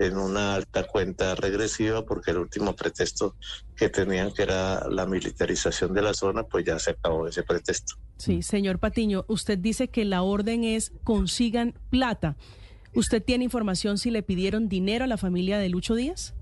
en 0.00 0.16
una 0.16 0.54
alta 0.54 0.86
cuenta 0.86 1.34
regresiva 1.34 2.06
porque 2.06 2.30
el 2.30 2.38
último 2.38 2.74
pretexto 2.74 3.36
que 3.76 3.90
tenían 3.90 4.32
que 4.32 4.44
era 4.44 4.88
la 4.88 5.04
militarización 5.04 5.92
de 5.92 6.00
la 6.00 6.14
zona 6.14 6.42
pues 6.44 6.64
ya 6.64 6.78
se 6.78 6.92
acabó 6.92 7.26
ese 7.26 7.42
pretexto. 7.42 7.96
Sí, 8.16 8.40
señor 8.40 8.78
Patiño, 8.78 9.26
usted 9.28 9.58
dice 9.58 9.88
que 9.88 10.06
la 10.06 10.22
orden 10.22 10.64
es 10.64 10.92
consigan 11.04 11.74
plata. 11.90 12.36
¿Usted 12.94 13.22
tiene 13.22 13.44
información 13.44 13.98
si 13.98 14.10
le 14.10 14.22
pidieron 14.22 14.70
dinero 14.70 15.04
a 15.04 15.06
la 15.06 15.18
familia 15.18 15.58
de 15.58 15.68
Lucho 15.68 15.94
Díaz? 15.94 16.32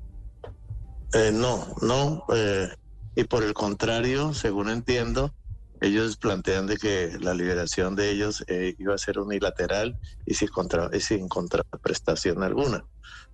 Eh, 1.12 1.32
no, 1.34 1.66
no. 1.82 2.24
Eh, 2.32 2.68
y 3.16 3.24
por 3.24 3.42
el 3.42 3.54
contrario, 3.54 4.34
según 4.34 4.70
entiendo, 4.70 5.34
ellos 5.80 6.16
plantean 6.16 6.68
de 6.68 6.76
que 6.76 7.18
la 7.20 7.34
liberación 7.34 7.96
de 7.96 8.10
ellos 8.10 8.44
eh, 8.46 8.76
iba 8.78 8.94
a 8.94 8.98
ser 8.98 9.18
unilateral 9.18 9.98
y 10.26 10.34
sin, 10.34 10.48
contra, 10.48 10.90
y 10.92 11.00
sin 11.00 11.26
contraprestación 11.26 12.44
alguna. 12.44 12.84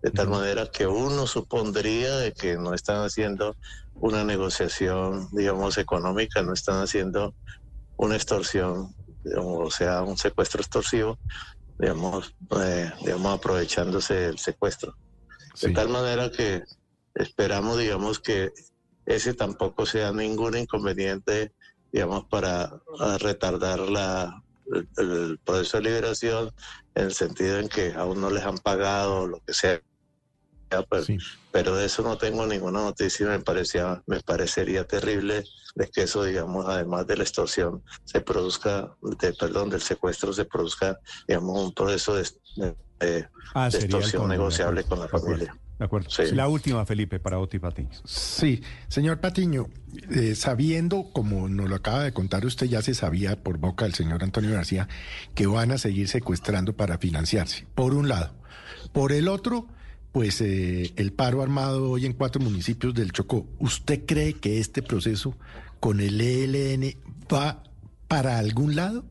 De 0.02 0.10
tal 0.10 0.28
manera 0.28 0.66
que 0.66 0.86
uno 0.86 1.26
supondría 1.26 2.16
de 2.16 2.32
que 2.32 2.56
no 2.56 2.74
están 2.74 3.04
haciendo 3.04 3.56
una 3.94 4.22
negociación, 4.22 5.28
digamos, 5.32 5.78
económica, 5.78 6.42
no 6.42 6.52
están 6.52 6.82
haciendo 6.82 7.34
una 7.96 8.16
extorsión, 8.16 8.94
digamos, 9.24 9.66
o 9.66 9.70
sea, 9.70 10.02
un 10.02 10.18
secuestro 10.18 10.60
extorsivo, 10.60 11.18
digamos, 11.78 12.34
eh, 12.60 12.92
digamos 13.00 13.34
aprovechándose 13.38 14.14
del 14.14 14.38
secuestro. 14.38 14.94
De 15.62 15.72
tal 15.72 15.88
manera 15.88 16.30
que 16.30 16.64
esperamos, 17.14 17.78
digamos, 17.78 18.20
que 18.20 18.52
ese 19.06 19.34
tampoco 19.34 19.86
sea 19.86 20.12
ningún 20.12 20.56
inconveniente, 20.56 21.52
digamos, 21.92 22.24
para 22.26 22.70
retardar 23.20 23.80
la, 23.80 24.43
el, 24.72 25.38
proceso 25.44 25.78
de 25.78 25.82
liberación 25.84 26.50
en 26.94 27.04
el 27.04 27.14
sentido 27.14 27.58
en 27.58 27.68
que 27.68 27.92
aún 27.94 28.20
no 28.20 28.30
les 28.30 28.44
han 28.44 28.58
pagado 28.58 29.26
lo 29.26 29.40
que 29.40 29.54
sea. 29.54 29.80
Pero, 30.68 30.86
pero 31.52 31.76
de 31.76 31.86
eso 31.86 32.02
no 32.02 32.18
tengo 32.18 32.46
ninguna 32.46 32.80
noticia 32.80 33.26
me 33.26 33.40
parecía, 33.40 34.02
me 34.06 34.20
parecería 34.20 34.86
terrible 34.86 35.44
de 35.74 35.88
que 35.88 36.02
eso, 36.02 36.24
digamos, 36.24 36.66
además 36.66 37.06
de 37.06 37.16
la 37.16 37.24
extorsión, 37.24 37.82
se 38.04 38.20
produzca, 38.20 38.94
de, 39.20 39.32
perdón, 39.34 39.70
del 39.70 39.82
secuestro, 39.82 40.32
se 40.32 40.44
produzca, 40.44 40.98
digamos, 41.26 41.64
un 41.64 41.72
proceso 41.72 42.14
de, 42.14 42.28
de, 43.00 43.28
Ah, 43.54 43.68
de 43.68 43.78
extorsión 43.78 44.28
de 44.28 44.36
negociable 44.36 44.84
con 44.84 44.98
la 44.98 45.08
familia. 45.08 45.56
De 45.78 45.84
acuerdo. 45.84 46.08
Sí. 46.08 46.22
La 46.32 46.48
última, 46.48 46.86
Felipe, 46.86 47.18
para 47.18 47.38
Oti 47.38 47.58
Patiño. 47.58 47.90
Sí, 48.04 48.62
señor 48.88 49.20
Patiño, 49.20 49.66
eh, 50.10 50.34
sabiendo, 50.36 51.10
como 51.12 51.48
nos 51.48 51.68
lo 51.68 51.74
acaba 51.74 52.04
de 52.04 52.12
contar 52.12 52.46
usted, 52.46 52.66
ya 52.66 52.80
se 52.80 52.94
sabía 52.94 53.42
por 53.42 53.58
boca 53.58 53.84
del 53.84 53.94
señor 53.94 54.22
Antonio 54.22 54.52
García, 54.52 54.88
que 55.34 55.46
van 55.46 55.72
a 55.72 55.78
seguir 55.78 56.08
secuestrando 56.08 56.74
para 56.74 56.98
financiarse, 56.98 57.66
por 57.74 57.94
un 57.94 58.08
lado. 58.08 58.34
Por 58.92 59.10
el 59.12 59.26
otro, 59.26 59.66
pues 60.14 60.40
eh, 60.42 60.92
el 60.94 61.12
paro 61.12 61.42
armado 61.42 61.90
hoy 61.90 62.06
en 62.06 62.12
cuatro 62.12 62.40
municipios 62.40 62.94
del 62.94 63.10
Chocó. 63.10 63.48
¿Usted 63.58 64.06
cree 64.06 64.34
que 64.34 64.60
este 64.60 64.80
proceso 64.80 65.36
con 65.80 65.98
el 65.98 66.20
ELN 66.20 66.96
va 67.32 67.64
para 68.06 68.38
algún 68.38 68.76
lado? 68.76 69.04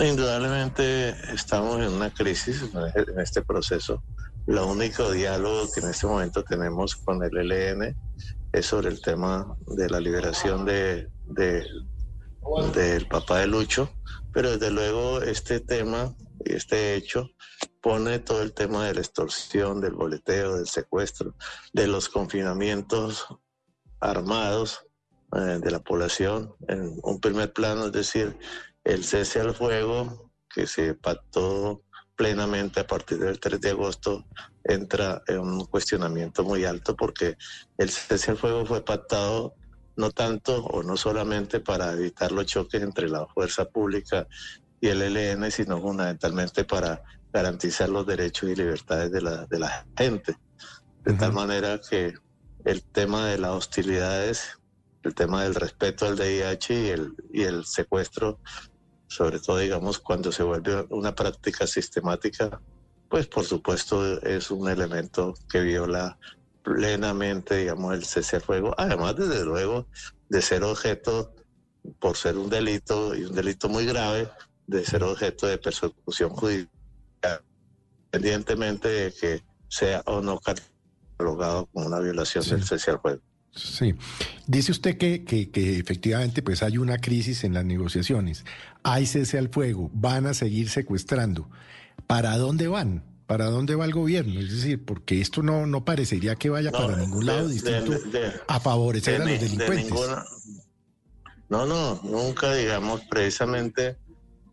Indudablemente 0.00 1.10
estamos 1.34 1.80
en 1.80 1.92
una 1.92 2.08
crisis 2.08 2.62
en 2.94 3.20
este 3.20 3.42
proceso. 3.42 4.02
Lo 4.46 4.66
único 4.66 5.12
diálogo 5.12 5.70
que 5.70 5.80
en 5.80 5.90
este 5.90 6.06
momento 6.06 6.42
tenemos 6.42 6.96
con 6.96 7.22
el 7.22 7.36
ELN 7.52 7.94
es 8.54 8.64
sobre 8.64 8.88
el 8.88 9.02
tema 9.02 9.54
de 9.66 9.90
la 9.90 10.00
liberación 10.00 10.64
de- 10.64 11.08
del 11.28 13.06
papá 13.06 13.40
de 13.40 13.48
Lucho, 13.48 13.90
pero 14.32 14.52
desde 14.52 14.70
luego 14.70 15.20
este 15.20 15.60
tema 15.60 16.14
y 16.42 16.54
este 16.54 16.94
hecho 16.94 17.28
pone 17.80 18.18
todo 18.18 18.42
el 18.42 18.52
tema 18.52 18.86
de 18.86 18.94
la 18.94 19.00
extorsión, 19.00 19.80
del 19.80 19.94
boleteo, 19.94 20.56
del 20.56 20.66
secuestro, 20.66 21.34
de 21.72 21.86
los 21.86 22.08
confinamientos 22.08 23.26
armados 24.00 24.86
eh, 25.36 25.58
de 25.60 25.70
la 25.70 25.80
población 25.80 26.54
en 26.68 26.98
un 27.02 27.20
primer 27.20 27.52
plano, 27.52 27.86
es 27.86 27.92
decir, 27.92 28.36
el 28.84 29.04
cese 29.04 29.40
al 29.40 29.54
fuego 29.54 30.30
que 30.48 30.66
se 30.66 30.94
pactó 30.94 31.82
plenamente 32.16 32.80
a 32.80 32.86
partir 32.86 33.18
del 33.18 33.40
3 33.40 33.60
de 33.60 33.70
agosto 33.70 34.26
entra 34.64 35.22
en 35.26 35.38
un 35.38 35.64
cuestionamiento 35.66 36.44
muy 36.44 36.64
alto 36.64 36.94
porque 36.94 37.36
el 37.78 37.90
cese 37.90 38.32
al 38.32 38.36
fuego 38.36 38.66
fue 38.66 38.84
pactado 38.84 39.54
no 39.96 40.10
tanto 40.10 40.64
o 40.64 40.82
no 40.82 40.96
solamente 40.96 41.60
para 41.60 41.92
evitar 41.92 42.32
los 42.32 42.46
choques 42.46 42.82
entre 42.82 43.08
la 43.08 43.26
fuerza 43.26 43.66
pública 43.66 44.26
y 44.80 44.88
el 44.88 45.02
ELN, 45.02 45.50
sino 45.50 45.80
fundamentalmente 45.80 46.64
para 46.64 47.02
garantizar 47.32 47.88
los 47.88 48.06
derechos 48.06 48.50
y 48.50 48.56
libertades 48.56 49.10
de 49.12 49.22
la, 49.22 49.46
de 49.46 49.58
la 49.58 49.86
gente. 49.96 50.36
De 51.04 51.14
tal 51.14 51.32
manera 51.32 51.80
que 51.80 52.14
el 52.64 52.82
tema 52.82 53.26
de 53.26 53.38
las 53.38 53.52
hostilidades, 53.52 54.58
el 55.02 55.14
tema 55.14 55.44
del 55.44 55.54
respeto 55.54 56.06
al 56.06 56.16
DIH 56.16 56.74
y 56.74 56.88
el, 56.88 57.14
y 57.32 57.42
el 57.42 57.64
secuestro, 57.64 58.38
sobre 59.06 59.40
todo, 59.40 59.58
digamos, 59.58 59.98
cuando 59.98 60.30
se 60.30 60.42
vuelve 60.42 60.86
una 60.90 61.14
práctica 61.14 61.66
sistemática, 61.66 62.60
pues 63.08 63.26
por 63.26 63.44
supuesto 63.44 64.20
es 64.22 64.50
un 64.50 64.68
elemento 64.68 65.34
que 65.48 65.60
viola 65.60 66.18
plenamente, 66.62 67.56
digamos, 67.56 67.94
el 67.94 68.04
cese 68.04 68.36
al 68.36 68.42
fuego, 68.42 68.74
además, 68.76 69.16
desde 69.16 69.44
luego, 69.44 69.86
de 70.28 70.42
ser 70.42 70.62
objeto, 70.62 71.34
por 71.98 72.16
ser 72.16 72.36
un 72.36 72.50
delito 72.50 73.14
y 73.14 73.24
un 73.24 73.34
delito 73.34 73.68
muy 73.68 73.86
grave, 73.86 74.28
de 74.66 74.84
ser 74.84 75.02
objeto 75.02 75.46
de 75.46 75.58
persecución 75.58 76.30
judicial, 76.30 76.70
independientemente 78.12 78.88
de 78.88 79.12
que 79.12 79.42
sea 79.68 80.02
o 80.06 80.20
no 80.20 80.40
catalogado 80.40 81.66
como 81.72 81.86
una 81.86 82.00
violación 82.00 82.44
del 82.48 82.64
cese 82.64 82.90
al 82.90 83.00
fuego. 83.00 83.20
Sí. 83.52 83.94
Dice 84.46 84.72
usted 84.72 84.96
que, 84.96 85.24
que, 85.24 85.50
que 85.50 85.78
efectivamente 85.78 86.42
pues 86.42 86.62
hay 86.62 86.78
una 86.78 86.98
crisis 86.98 87.44
en 87.44 87.54
las 87.54 87.64
negociaciones. 87.64 88.44
Hay 88.82 89.06
cese 89.06 89.38
al 89.38 89.48
fuego, 89.48 89.90
van 89.92 90.26
a 90.26 90.34
seguir 90.34 90.68
secuestrando. 90.70 91.48
¿Para 92.06 92.36
dónde 92.36 92.68
van? 92.68 93.04
¿Para 93.26 93.46
dónde 93.46 93.76
va 93.76 93.84
el 93.84 93.92
gobierno? 93.92 94.40
Es 94.40 94.50
decir, 94.50 94.84
porque 94.84 95.20
esto 95.20 95.42
no, 95.42 95.66
no 95.66 95.84
parecería 95.84 96.34
que 96.34 96.50
vaya 96.50 96.70
No, 96.72 96.78
para 96.78 96.96
ningún 96.96 97.26
lado 97.26 97.46
de- 97.46 97.54
distinto 97.54 97.90
de- 97.92 98.32
a 98.48 98.58
favorecer 98.60 99.22
a 99.22 99.24
los 99.24 99.40
delincuentes. 99.40 99.84
ninguna- 99.84 100.24
No, 101.48 101.66
no, 101.66 102.00
nunca, 102.04 102.54
digamos, 102.54 103.02
precisamente, 103.10 103.96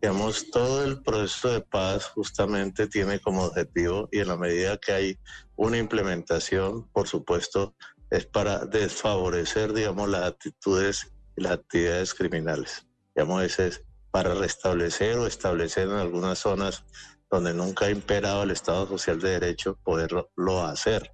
digamos, 0.00 0.50
todo 0.50 0.84
el 0.84 1.02
proceso 1.02 1.48
de 1.48 1.60
paz 1.60 2.04
justamente 2.06 2.86
tiene 2.86 3.20
como 3.20 3.44
objetivo 3.44 4.08
y 4.12 4.20
en 4.20 4.28
la 4.28 4.36
medida 4.36 4.78
que 4.78 4.92
hay 4.92 5.18
una 5.56 5.78
implementación, 5.78 6.88
por 6.92 7.08
supuesto, 7.08 7.74
es 8.10 8.24
para 8.26 8.64
desfavorecer, 8.64 9.72
digamos, 9.72 10.08
las 10.08 10.22
actitudes 10.22 11.12
y 11.36 11.42
las 11.42 11.52
actividades 11.52 12.14
criminales. 12.14 12.86
Digamos, 13.14 13.42
ese 13.42 13.68
es 13.68 13.84
para 14.10 14.34
restablecer 14.34 15.16
o 15.18 15.26
establecer 15.26 15.88
en 15.88 15.96
algunas 15.96 16.38
zonas 16.38 16.84
donde 17.30 17.52
nunca 17.52 17.86
ha 17.86 17.90
imperado 17.90 18.42
el 18.42 18.50
Estado 18.50 18.86
Social 18.86 19.20
de 19.20 19.30
Derecho, 19.30 19.78
poderlo 19.84 20.30
lo 20.36 20.64
hacer. 20.64 21.12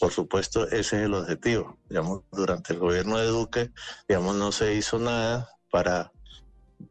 Por 0.00 0.12
supuesto, 0.12 0.66
ese 0.68 0.78
es 0.78 0.92
el 0.92 1.14
objetivo. 1.14 1.78
Digamos, 1.88 2.22
durante 2.30 2.72
el 2.72 2.78
gobierno 2.78 3.18
de 3.18 3.26
Duque, 3.26 3.72
digamos, 4.08 4.36
no 4.36 4.52
se 4.52 4.74
hizo 4.74 4.98
nada 4.98 5.48
para, 5.70 6.12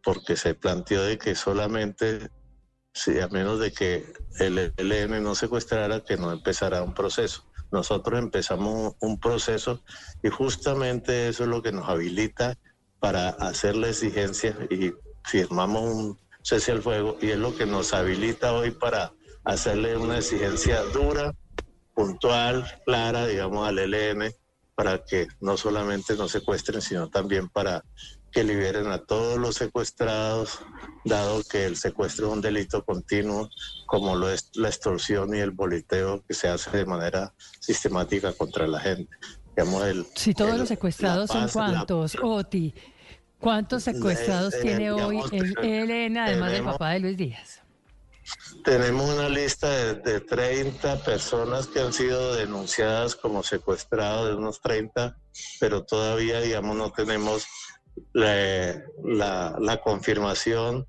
porque 0.03 0.35
se 0.35 0.55
planteó 0.55 1.03
de 1.03 1.17
que 1.17 1.35
solamente, 1.35 2.29
si 2.93 3.19
a 3.19 3.27
menos 3.27 3.59
de 3.59 3.71
que 3.71 4.05
el 4.39 4.73
ELN 4.77 5.23
no 5.23 5.35
secuestrara, 5.35 6.03
que 6.03 6.17
no 6.17 6.31
empezara 6.31 6.83
un 6.83 6.93
proceso. 6.93 7.45
Nosotros 7.71 8.19
empezamos 8.19 8.95
un 8.99 9.19
proceso 9.19 9.81
y 10.23 10.29
justamente 10.29 11.29
eso 11.29 11.43
es 11.43 11.49
lo 11.49 11.61
que 11.61 11.71
nos 11.71 11.87
habilita 11.87 12.57
para 12.99 13.29
hacer 13.29 13.75
la 13.75 13.89
exigencia 13.89 14.55
y 14.69 14.93
firmamos 15.23 15.81
un 15.83 16.19
cese 16.43 16.71
al 16.73 16.81
fuego 16.81 17.17
y 17.21 17.31
es 17.31 17.37
lo 17.37 17.55
que 17.55 17.65
nos 17.65 17.93
habilita 17.93 18.53
hoy 18.53 18.71
para 18.71 19.13
hacerle 19.45 19.95
una 19.95 20.17
exigencia 20.17 20.81
dura, 20.83 21.33
puntual, 21.93 22.65
clara, 22.85 23.25
digamos, 23.25 23.67
al 23.67 23.79
ELN 23.79 24.33
para 24.75 25.03
que 25.03 25.27
no 25.39 25.57
solamente 25.57 26.15
nos 26.15 26.31
secuestren, 26.31 26.81
sino 26.81 27.09
también 27.09 27.49
para 27.49 27.83
que 28.31 28.43
liberen 28.43 28.87
a 28.87 28.99
todos 28.99 29.37
los 29.37 29.55
secuestrados, 29.55 30.59
dado 31.03 31.43
que 31.43 31.65
el 31.65 31.75
secuestro 31.75 32.27
es 32.27 32.33
un 32.33 32.41
delito 32.41 32.83
continuo, 32.83 33.49
como 33.87 34.15
lo 34.15 34.29
es 34.29 34.49
la 34.53 34.69
extorsión 34.69 35.35
y 35.35 35.39
el 35.39 35.51
boleteo 35.51 36.23
que 36.27 36.33
se 36.33 36.47
hace 36.47 36.69
de 36.77 36.85
manera 36.85 37.33
sistemática 37.59 38.33
contra 38.33 38.67
la 38.67 38.79
gente. 38.79 39.13
Digamos, 39.55 39.85
el, 39.85 40.07
Si 40.15 40.33
todos 40.33 40.51
el- 40.53 40.59
los 40.59 40.67
secuestrados 40.69 41.29
son 41.29 41.41
paz, 41.43 41.55
la- 41.55 41.63
cuántos, 41.85 42.17
Oti. 42.21 42.73
¿Cuántos 43.37 43.83
secuestrados 43.83 44.53
tiene 44.61 44.91
hoy 44.91 45.19
el 45.31 45.57
ELN, 45.61 46.17
además 46.17 46.51
del 46.51 46.63
papá 46.63 46.91
de 46.91 46.99
Luis 46.99 47.17
Díaz? 47.17 47.61
Tenemos 48.63 49.09
una 49.09 49.27
lista 49.27 49.67
de, 49.67 49.95
de 49.95 50.21
30 50.21 51.03
personas 51.03 51.65
que 51.67 51.79
han 51.79 51.91
sido 51.91 52.35
denunciadas 52.35 53.15
como 53.15 53.41
secuestrados, 53.41 54.29
de 54.29 54.35
unos 54.35 54.61
30, 54.61 55.17
pero 55.59 55.83
todavía, 55.83 56.39
digamos, 56.39 56.75
no 56.77 56.91
tenemos 56.91 57.45
la, 58.13 59.81
confirmación 59.83 60.87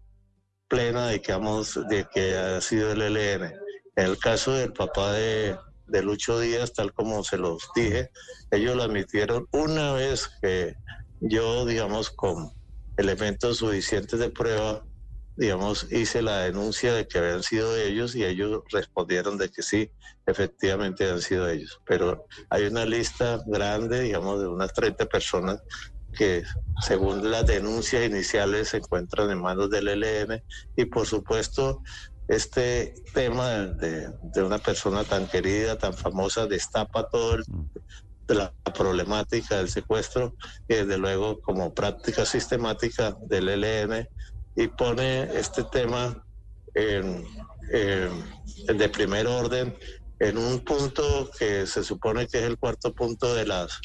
plena 0.68 1.08
de 1.08 1.20
que, 1.20 1.32
vamos, 1.32 1.78
de 1.88 2.06
que 2.12 2.36
ha 2.36 2.60
sido 2.60 2.92
el 2.92 3.02
ELN. 3.02 3.52
En 3.96 4.06
el 4.06 4.18
caso 4.18 4.52
del 4.54 4.72
papá 4.72 5.12
de, 5.12 5.56
de 5.86 6.02
Lucho 6.02 6.40
Díaz, 6.40 6.72
tal 6.72 6.92
como 6.92 7.22
se 7.24 7.36
los 7.36 7.68
dije, 7.74 8.10
ellos 8.50 8.76
lo 8.76 8.82
admitieron 8.82 9.46
una 9.52 9.92
vez 9.92 10.30
que 10.40 10.74
yo, 11.20 11.66
digamos, 11.66 12.10
con 12.10 12.50
elementos 12.96 13.58
suficientes 13.58 14.18
de 14.18 14.30
prueba, 14.30 14.84
digamos, 15.36 15.86
hice 15.90 16.22
la 16.22 16.40
denuncia 16.40 16.94
de 16.94 17.06
que 17.06 17.18
habían 17.18 17.42
sido 17.42 17.76
ellos 17.76 18.14
y 18.14 18.24
ellos 18.24 18.62
respondieron 18.70 19.38
de 19.38 19.48
que 19.48 19.62
sí, 19.62 19.90
efectivamente 20.26 21.08
han 21.08 21.20
sido 21.20 21.48
ellos. 21.48 21.80
Pero 21.86 22.26
hay 22.50 22.64
una 22.64 22.84
lista 22.84 23.40
grande, 23.46 24.00
digamos, 24.00 24.40
de 24.40 24.48
unas 24.48 24.72
30 24.72 25.06
personas 25.06 25.62
que 26.12 26.44
según 26.80 27.30
las 27.30 27.46
denuncias 27.46 28.04
iniciales 28.04 28.68
se 28.70 28.78
encuentran 28.78 29.30
en 29.30 29.40
manos 29.40 29.70
del 29.70 29.88
ELN 29.88 30.42
y 30.76 30.84
por 30.86 31.06
supuesto 31.06 31.80
este 32.28 32.94
tema 33.12 33.58
de, 33.66 34.08
de 34.22 34.42
una 34.42 34.58
persona 34.58 35.04
tan 35.04 35.26
querida, 35.28 35.76
tan 35.76 35.94
famosa, 35.94 36.46
destapa 36.46 37.08
todo 37.10 37.34
el, 37.34 37.44
de 38.28 38.34
la 38.36 38.54
problemática 38.72 39.56
del 39.58 39.68
secuestro, 39.68 40.34
y 40.68 40.76
desde 40.76 40.96
luego 40.98 41.40
como 41.40 41.74
práctica 41.74 42.24
sistemática 42.24 43.16
del 43.28 43.48
ELN 43.48 44.06
y 44.54 44.68
pone 44.68 45.24
este 45.36 45.64
tema 45.64 46.24
en, 46.74 47.26
en- 47.72 48.24
de 48.78 48.88
primer 48.88 49.26
orden 49.26 49.76
en 50.18 50.38
un 50.38 50.60
punto 50.60 51.30
que 51.38 51.66
se 51.66 51.82
supone 51.82 52.26
que 52.28 52.38
es 52.38 52.44
el 52.44 52.58
cuarto 52.58 52.92
punto 52.94 53.34
de 53.34 53.44
las 53.46 53.78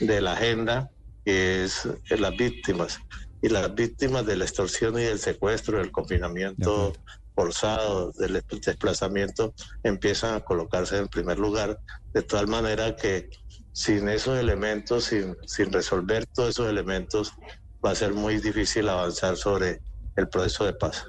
de 0.00 0.20
la 0.20 0.32
agenda 0.32 0.90
que 1.26 1.64
es 1.64 1.88
las 2.08 2.36
víctimas 2.36 3.00
y 3.42 3.48
las 3.48 3.74
víctimas 3.74 4.24
de 4.24 4.36
la 4.36 4.44
extorsión 4.44 4.96
y 4.96 5.02
del 5.02 5.18
secuestro 5.18 5.78
del 5.78 5.90
confinamiento 5.90 6.92
forzado 7.34 8.12
del 8.12 8.42
desplazamiento 8.64 9.52
empiezan 9.82 10.36
a 10.36 10.40
colocarse 10.40 10.96
en 10.98 11.08
primer 11.08 11.40
lugar 11.40 11.80
de 12.14 12.22
tal 12.22 12.46
manera 12.46 12.94
que 12.94 13.28
sin 13.72 14.08
esos 14.08 14.38
elementos 14.38 15.06
sin, 15.06 15.36
sin 15.46 15.72
resolver 15.72 16.24
todos 16.32 16.50
esos 16.50 16.68
elementos 16.68 17.32
va 17.84 17.90
a 17.90 17.96
ser 17.96 18.14
muy 18.14 18.38
difícil 18.38 18.88
avanzar 18.88 19.36
sobre 19.36 19.82
el 20.14 20.28
proceso 20.28 20.64
de 20.64 20.74
paz 20.74 21.04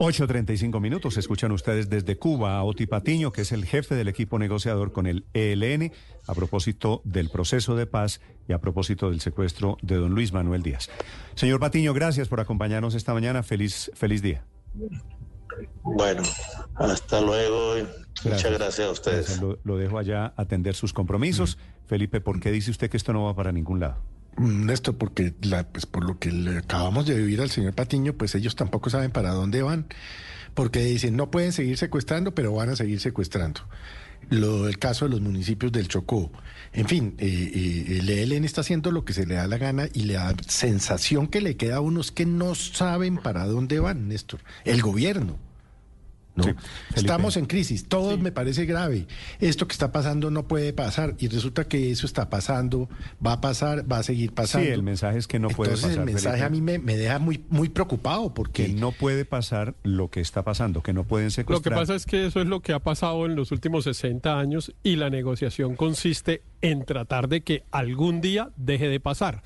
8.35 0.00 0.80
minutos. 0.80 1.18
Escuchan 1.18 1.52
ustedes 1.52 1.90
desde 1.90 2.16
Cuba 2.16 2.56
a 2.56 2.64
Oti 2.64 2.86
Patiño, 2.86 3.32
que 3.32 3.42
es 3.42 3.52
el 3.52 3.66
jefe 3.66 3.94
del 3.94 4.08
equipo 4.08 4.38
negociador 4.38 4.92
con 4.92 5.06
el 5.06 5.26
ELN, 5.34 5.92
a 6.26 6.34
propósito 6.34 7.02
del 7.04 7.28
proceso 7.28 7.76
de 7.76 7.86
paz 7.86 8.22
y 8.48 8.54
a 8.54 8.60
propósito 8.60 9.10
del 9.10 9.20
secuestro 9.20 9.76
de 9.82 9.96
don 9.96 10.12
Luis 10.14 10.32
Manuel 10.32 10.62
Díaz. 10.62 10.88
Señor 11.34 11.60
Patiño, 11.60 11.92
gracias 11.92 12.28
por 12.28 12.40
acompañarnos 12.40 12.94
esta 12.94 13.12
mañana. 13.12 13.42
Feliz, 13.42 13.90
feliz 13.92 14.22
día. 14.22 14.42
Bueno, 15.82 16.22
hasta 16.76 17.20
luego. 17.20 17.76
y 17.76 17.86
Muchas 18.24 18.52
gracias 18.52 18.88
a 18.88 18.90
ustedes. 18.92 19.38
Lo, 19.38 19.58
lo 19.64 19.76
dejo 19.76 19.98
allá 19.98 20.32
atender 20.38 20.76
sus 20.76 20.94
compromisos. 20.94 21.58
Felipe, 21.84 22.22
¿por 22.22 22.40
qué 22.40 22.50
dice 22.50 22.70
usted 22.70 22.88
que 22.88 22.96
esto 22.96 23.12
no 23.12 23.24
va 23.24 23.36
para 23.36 23.52
ningún 23.52 23.80
lado? 23.80 24.02
Mm, 24.40 24.64
Néstor, 24.64 24.96
porque 24.96 25.34
la, 25.42 25.68
pues 25.68 25.84
por 25.84 26.02
lo 26.02 26.18
que 26.18 26.32
le 26.32 26.56
acabamos 26.58 27.04
de 27.04 27.14
vivir 27.14 27.42
al 27.42 27.50
señor 27.50 27.74
Patiño, 27.74 28.14
pues 28.14 28.34
ellos 28.34 28.56
tampoco 28.56 28.88
saben 28.88 29.10
para 29.10 29.32
dónde 29.32 29.60
van, 29.60 29.86
porque 30.54 30.82
dicen 30.82 31.14
no 31.14 31.30
pueden 31.30 31.52
seguir 31.52 31.76
secuestrando, 31.76 32.34
pero 32.34 32.54
van 32.54 32.70
a 32.70 32.76
seguir 32.76 33.00
secuestrando. 33.00 33.60
Lo, 34.30 34.66
el 34.66 34.78
caso 34.78 35.04
de 35.04 35.10
los 35.10 35.20
municipios 35.20 35.72
del 35.72 35.88
Chocó. 35.88 36.32
En 36.72 36.86
fin, 36.88 37.16
eh, 37.18 37.26
eh, 37.54 37.98
el 37.98 38.08
ELN 38.08 38.44
está 38.44 38.62
haciendo 38.62 38.92
lo 38.92 39.04
que 39.04 39.12
se 39.12 39.26
le 39.26 39.34
da 39.34 39.46
la 39.46 39.58
gana 39.58 39.88
y 39.92 40.04
la 40.04 40.34
sensación 40.46 41.26
que 41.26 41.42
le 41.42 41.56
queda 41.58 41.76
a 41.76 41.80
unos 41.80 42.10
que 42.10 42.24
no 42.24 42.54
saben 42.54 43.18
para 43.18 43.44
dónde 43.44 43.78
van, 43.78 44.08
Néstor. 44.08 44.40
El 44.64 44.80
gobierno. 44.80 45.38
¿No? 46.36 46.44
Estamos 46.94 47.36
en 47.36 47.46
crisis, 47.46 47.86
todo 47.88 48.16
me 48.18 48.32
parece 48.32 48.64
grave. 48.64 49.06
Esto 49.40 49.66
que 49.66 49.72
está 49.72 49.92
pasando 49.92 50.30
no 50.30 50.46
puede 50.48 50.72
pasar 50.72 51.14
y 51.18 51.28
resulta 51.28 51.64
que 51.68 51.90
eso 51.90 52.06
está 52.06 52.30
pasando, 52.30 52.88
va 53.24 53.34
a 53.34 53.40
pasar, 53.40 53.90
va 53.90 53.98
a 53.98 54.02
seguir 54.02 54.32
pasando. 54.32 54.66
Sí, 54.66 54.72
el 54.72 54.82
mensaje 54.82 55.18
es 55.18 55.26
que 55.26 55.38
no 55.38 55.48
puede 55.48 55.70
Entonces, 55.72 55.90
pasar. 55.96 56.08
el 56.08 56.12
mensaje 56.14 56.36
Felipe. 56.38 56.46
a 56.46 56.50
mí 56.50 56.60
me, 56.60 56.78
me 56.78 56.96
deja 56.96 57.18
muy, 57.18 57.44
muy 57.48 57.68
preocupado 57.68 58.32
porque 58.34 58.66
Que 58.66 58.72
no 58.72 58.92
puede 58.92 59.24
pasar 59.24 59.74
lo 59.82 60.08
que 60.08 60.20
está 60.20 60.42
pasando, 60.42 60.82
que 60.82 60.92
no 60.92 61.04
pueden 61.04 61.26
Lo 61.26 61.30
que 61.30 61.34
secuestrar. 61.34 61.78
pasa 61.78 61.94
es 61.94 62.06
que 62.06 62.26
eso 62.26 62.40
es 62.40 62.46
lo 62.46 62.60
que 62.60 62.72
ha 62.72 62.78
pasado 62.80 63.26
en 63.26 63.34
los 63.36 63.52
últimos 63.52 63.84
60 63.84 64.38
años 64.38 64.72
y 64.82 64.96
la 64.96 65.10
negociación 65.10 65.76
consiste 65.76 66.42
en 66.62 66.84
tratar 66.84 67.28
de 67.28 67.42
que 67.42 67.64
algún 67.70 68.20
día 68.20 68.50
deje 68.56 68.88
de 68.88 69.00
pasar. 69.00 69.42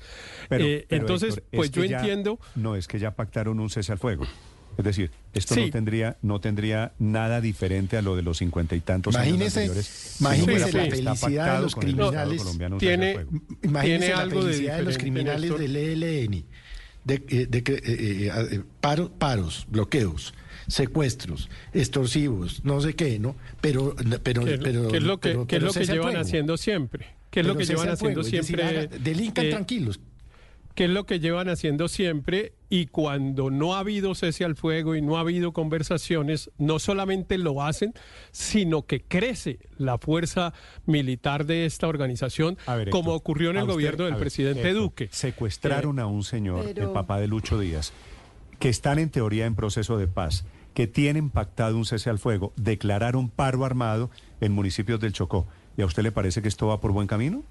Pero- 0.49 0.65
Eh, 0.65 0.85
pero, 0.87 1.01
entonces, 1.01 1.35
Héctor, 1.37 1.49
pues 1.53 1.71
yo 1.71 1.83
ya- 1.85 1.99
entiendo... 1.99 2.39
No, 2.55 2.75
es 2.75 2.87
que 2.87 2.99
ya 2.99 3.11
pactaron 3.11 3.59
un 3.59 3.69
cese 3.69 3.91
al 3.91 3.97
fuego. 3.99 4.25
Es 4.77 4.83
decir, 4.83 5.11
esto 5.33 5.53
Sí. 5.55 5.61
no 5.65 5.69
tendría 5.71 6.17
no 6.21 6.39
tendría 6.41 6.91
nada 6.99 7.41
diferente 7.41 7.97
a 7.97 8.01
lo 8.01 8.15
de 8.15 8.21
los 8.21 8.37
cincuenta 8.37 8.75
y 8.75 8.81
tantos 8.81 9.15
años 9.15 9.27
Imagínese- 9.35 9.59
anteriores. 9.61 9.85
sino 9.85 10.29
imagínese 10.29 10.65
que 10.71 11.01
la 11.01 11.15
felicidad 11.15 11.55
de 11.57 11.61
los 11.61 11.75
criminales. 11.75 12.41
al 12.45 12.77
Tiene- 12.77 13.13
fuego. 13.13 13.31
Imagínense 13.63 14.05
Tiene 14.07 14.15
la 14.15 14.21
algo 14.21 14.43
de 14.43 14.51
felicidad 14.51 14.77
de, 14.77 14.83
los 14.83 14.97
criminales 14.97 15.41
Néstor. 15.41 15.59
del 15.59 15.75
ELN, 15.75 16.45
de, 17.03 17.23
eh, 17.29 17.47
de 17.49 17.63
que, 17.63 17.73
eh, 17.73 17.81
eh, 17.85 18.31
eh, 18.51 18.61
paro- 18.81 19.11
paros, 19.11 19.65
bloqueos, 19.69 20.33
secuestros, 20.67 21.49
extorsivos, 21.73 22.63
no 22.63 22.81
sé 22.81 22.95
qué, 22.95 23.19
¿no? 23.19 23.35
Pero, 23.61 23.95
pero, 24.23 24.43
¿Qué, 24.45 24.57
pero, 24.57 24.87
qué 24.89 24.97
es 24.97 25.03
lo 25.03 25.19
que, 25.19 25.29
pero- 25.29 25.47
qué 25.47 25.55
es 25.57 25.63
lo 25.63 25.71
que 25.73 25.85
llevan 25.85 26.17
haciendo 26.17 26.57
siempre? 26.57 27.07
¿Qué 27.29 27.41
es 27.41 27.45
lo 27.47 27.55
que 27.57 27.65
llevan 27.65 27.89
haciendo 27.89 27.97
fuego, 27.97 28.21
es 28.21 28.31
decir, 28.31 28.43
siempre? 28.57 28.65
haga- 28.79 28.97
delincan 28.97 29.45
eh, 29.45 29.49
tranquilos. 29.51 29.99
¿Qué 30.75 30.83
es 30.85 30.89
lo 30.89 31.05
que 31.05 31.21
llevan 31.21 31.47
haciendo 31.47 31.87
siempre? 31.87 32.51
Y 32.69 32.87
cuando 32.87 33.49
no 33.49 33.75
ha 33.75 33.79
habido 33.79 34.13
cese 34.13 34.43
al 34.43 34.55
fuego 34.57 34.95
y 34.95 35.01
no 35.01 35.15
ha 35.15 35.21
habido 35.21 35.53
conversaciones, 35.53 36.51
no 36.57 36.79
solamente 36.79 37.37
lo 37.37 37.63
hacen, 37.63 37.93
sino 38.31 38.85
que 38.85 39.01
crece 39.01 39.59
la 39.77 39.97
fuerza 39.97 40.53
militar 40.85 41.45
de 41.45 41.65
esta 41.65 41.87
organización, 41.87 42.57
ver, 42.67 42.89
como 42.89 43.13
ocurrió 43.13 43.51
en 43.51 43.55
el 43.55 43.61
usted- 43.63 43.73
gobierno 43.73 44.03
del 44.03 44.13
ver, 44.15 44.19
presidente 44.19 44.73
Duque. 44.73 45.07
Secuestraron 45.13 45.97
Eh, 45.97 46.01
a 46.01 46.07
un 46.07 46.23
señor, 46.23 46.65
pero- 46.65 46.87
el 46.87 46.91
papá 46.93 47.21
de 47.21 47.27
Lucho 47.27 47.57
Díaz, 47.57 47.93
que 48.59 48.67
están 48.67 48.99
en 48.99 49.09
teoría 49.09 49.45
en 49.45 49.55
proceso 49.55 49.97
de 49.97 50.07
paz, 50.07 50.45
que 50.73 50.87
tienen 50.87 51.29
pactado 51.29 51.77
un 51.77 51.85
cese 51.85 52.09
al 52.09 52.19
fuego, 52.19 52.51
declararon 52.57 53.29
paro 53.29 53.63
armado 53.63 54.11
en 54.41 54.51
municipios 54.51 54.99
del 54.99 55.13
Chocó. 55.13 55.47
¿Y 55.77 55.83
a 55.83 55.85
usted 55.85 56.03
le 56.03 56.11
parece 56.11 56.41
que 56.41 56.49
esto 56.49 56.67
va 56.67 56.81
por 56.81 56.91
buen 56.91 57.07
camino? 57.07 57.43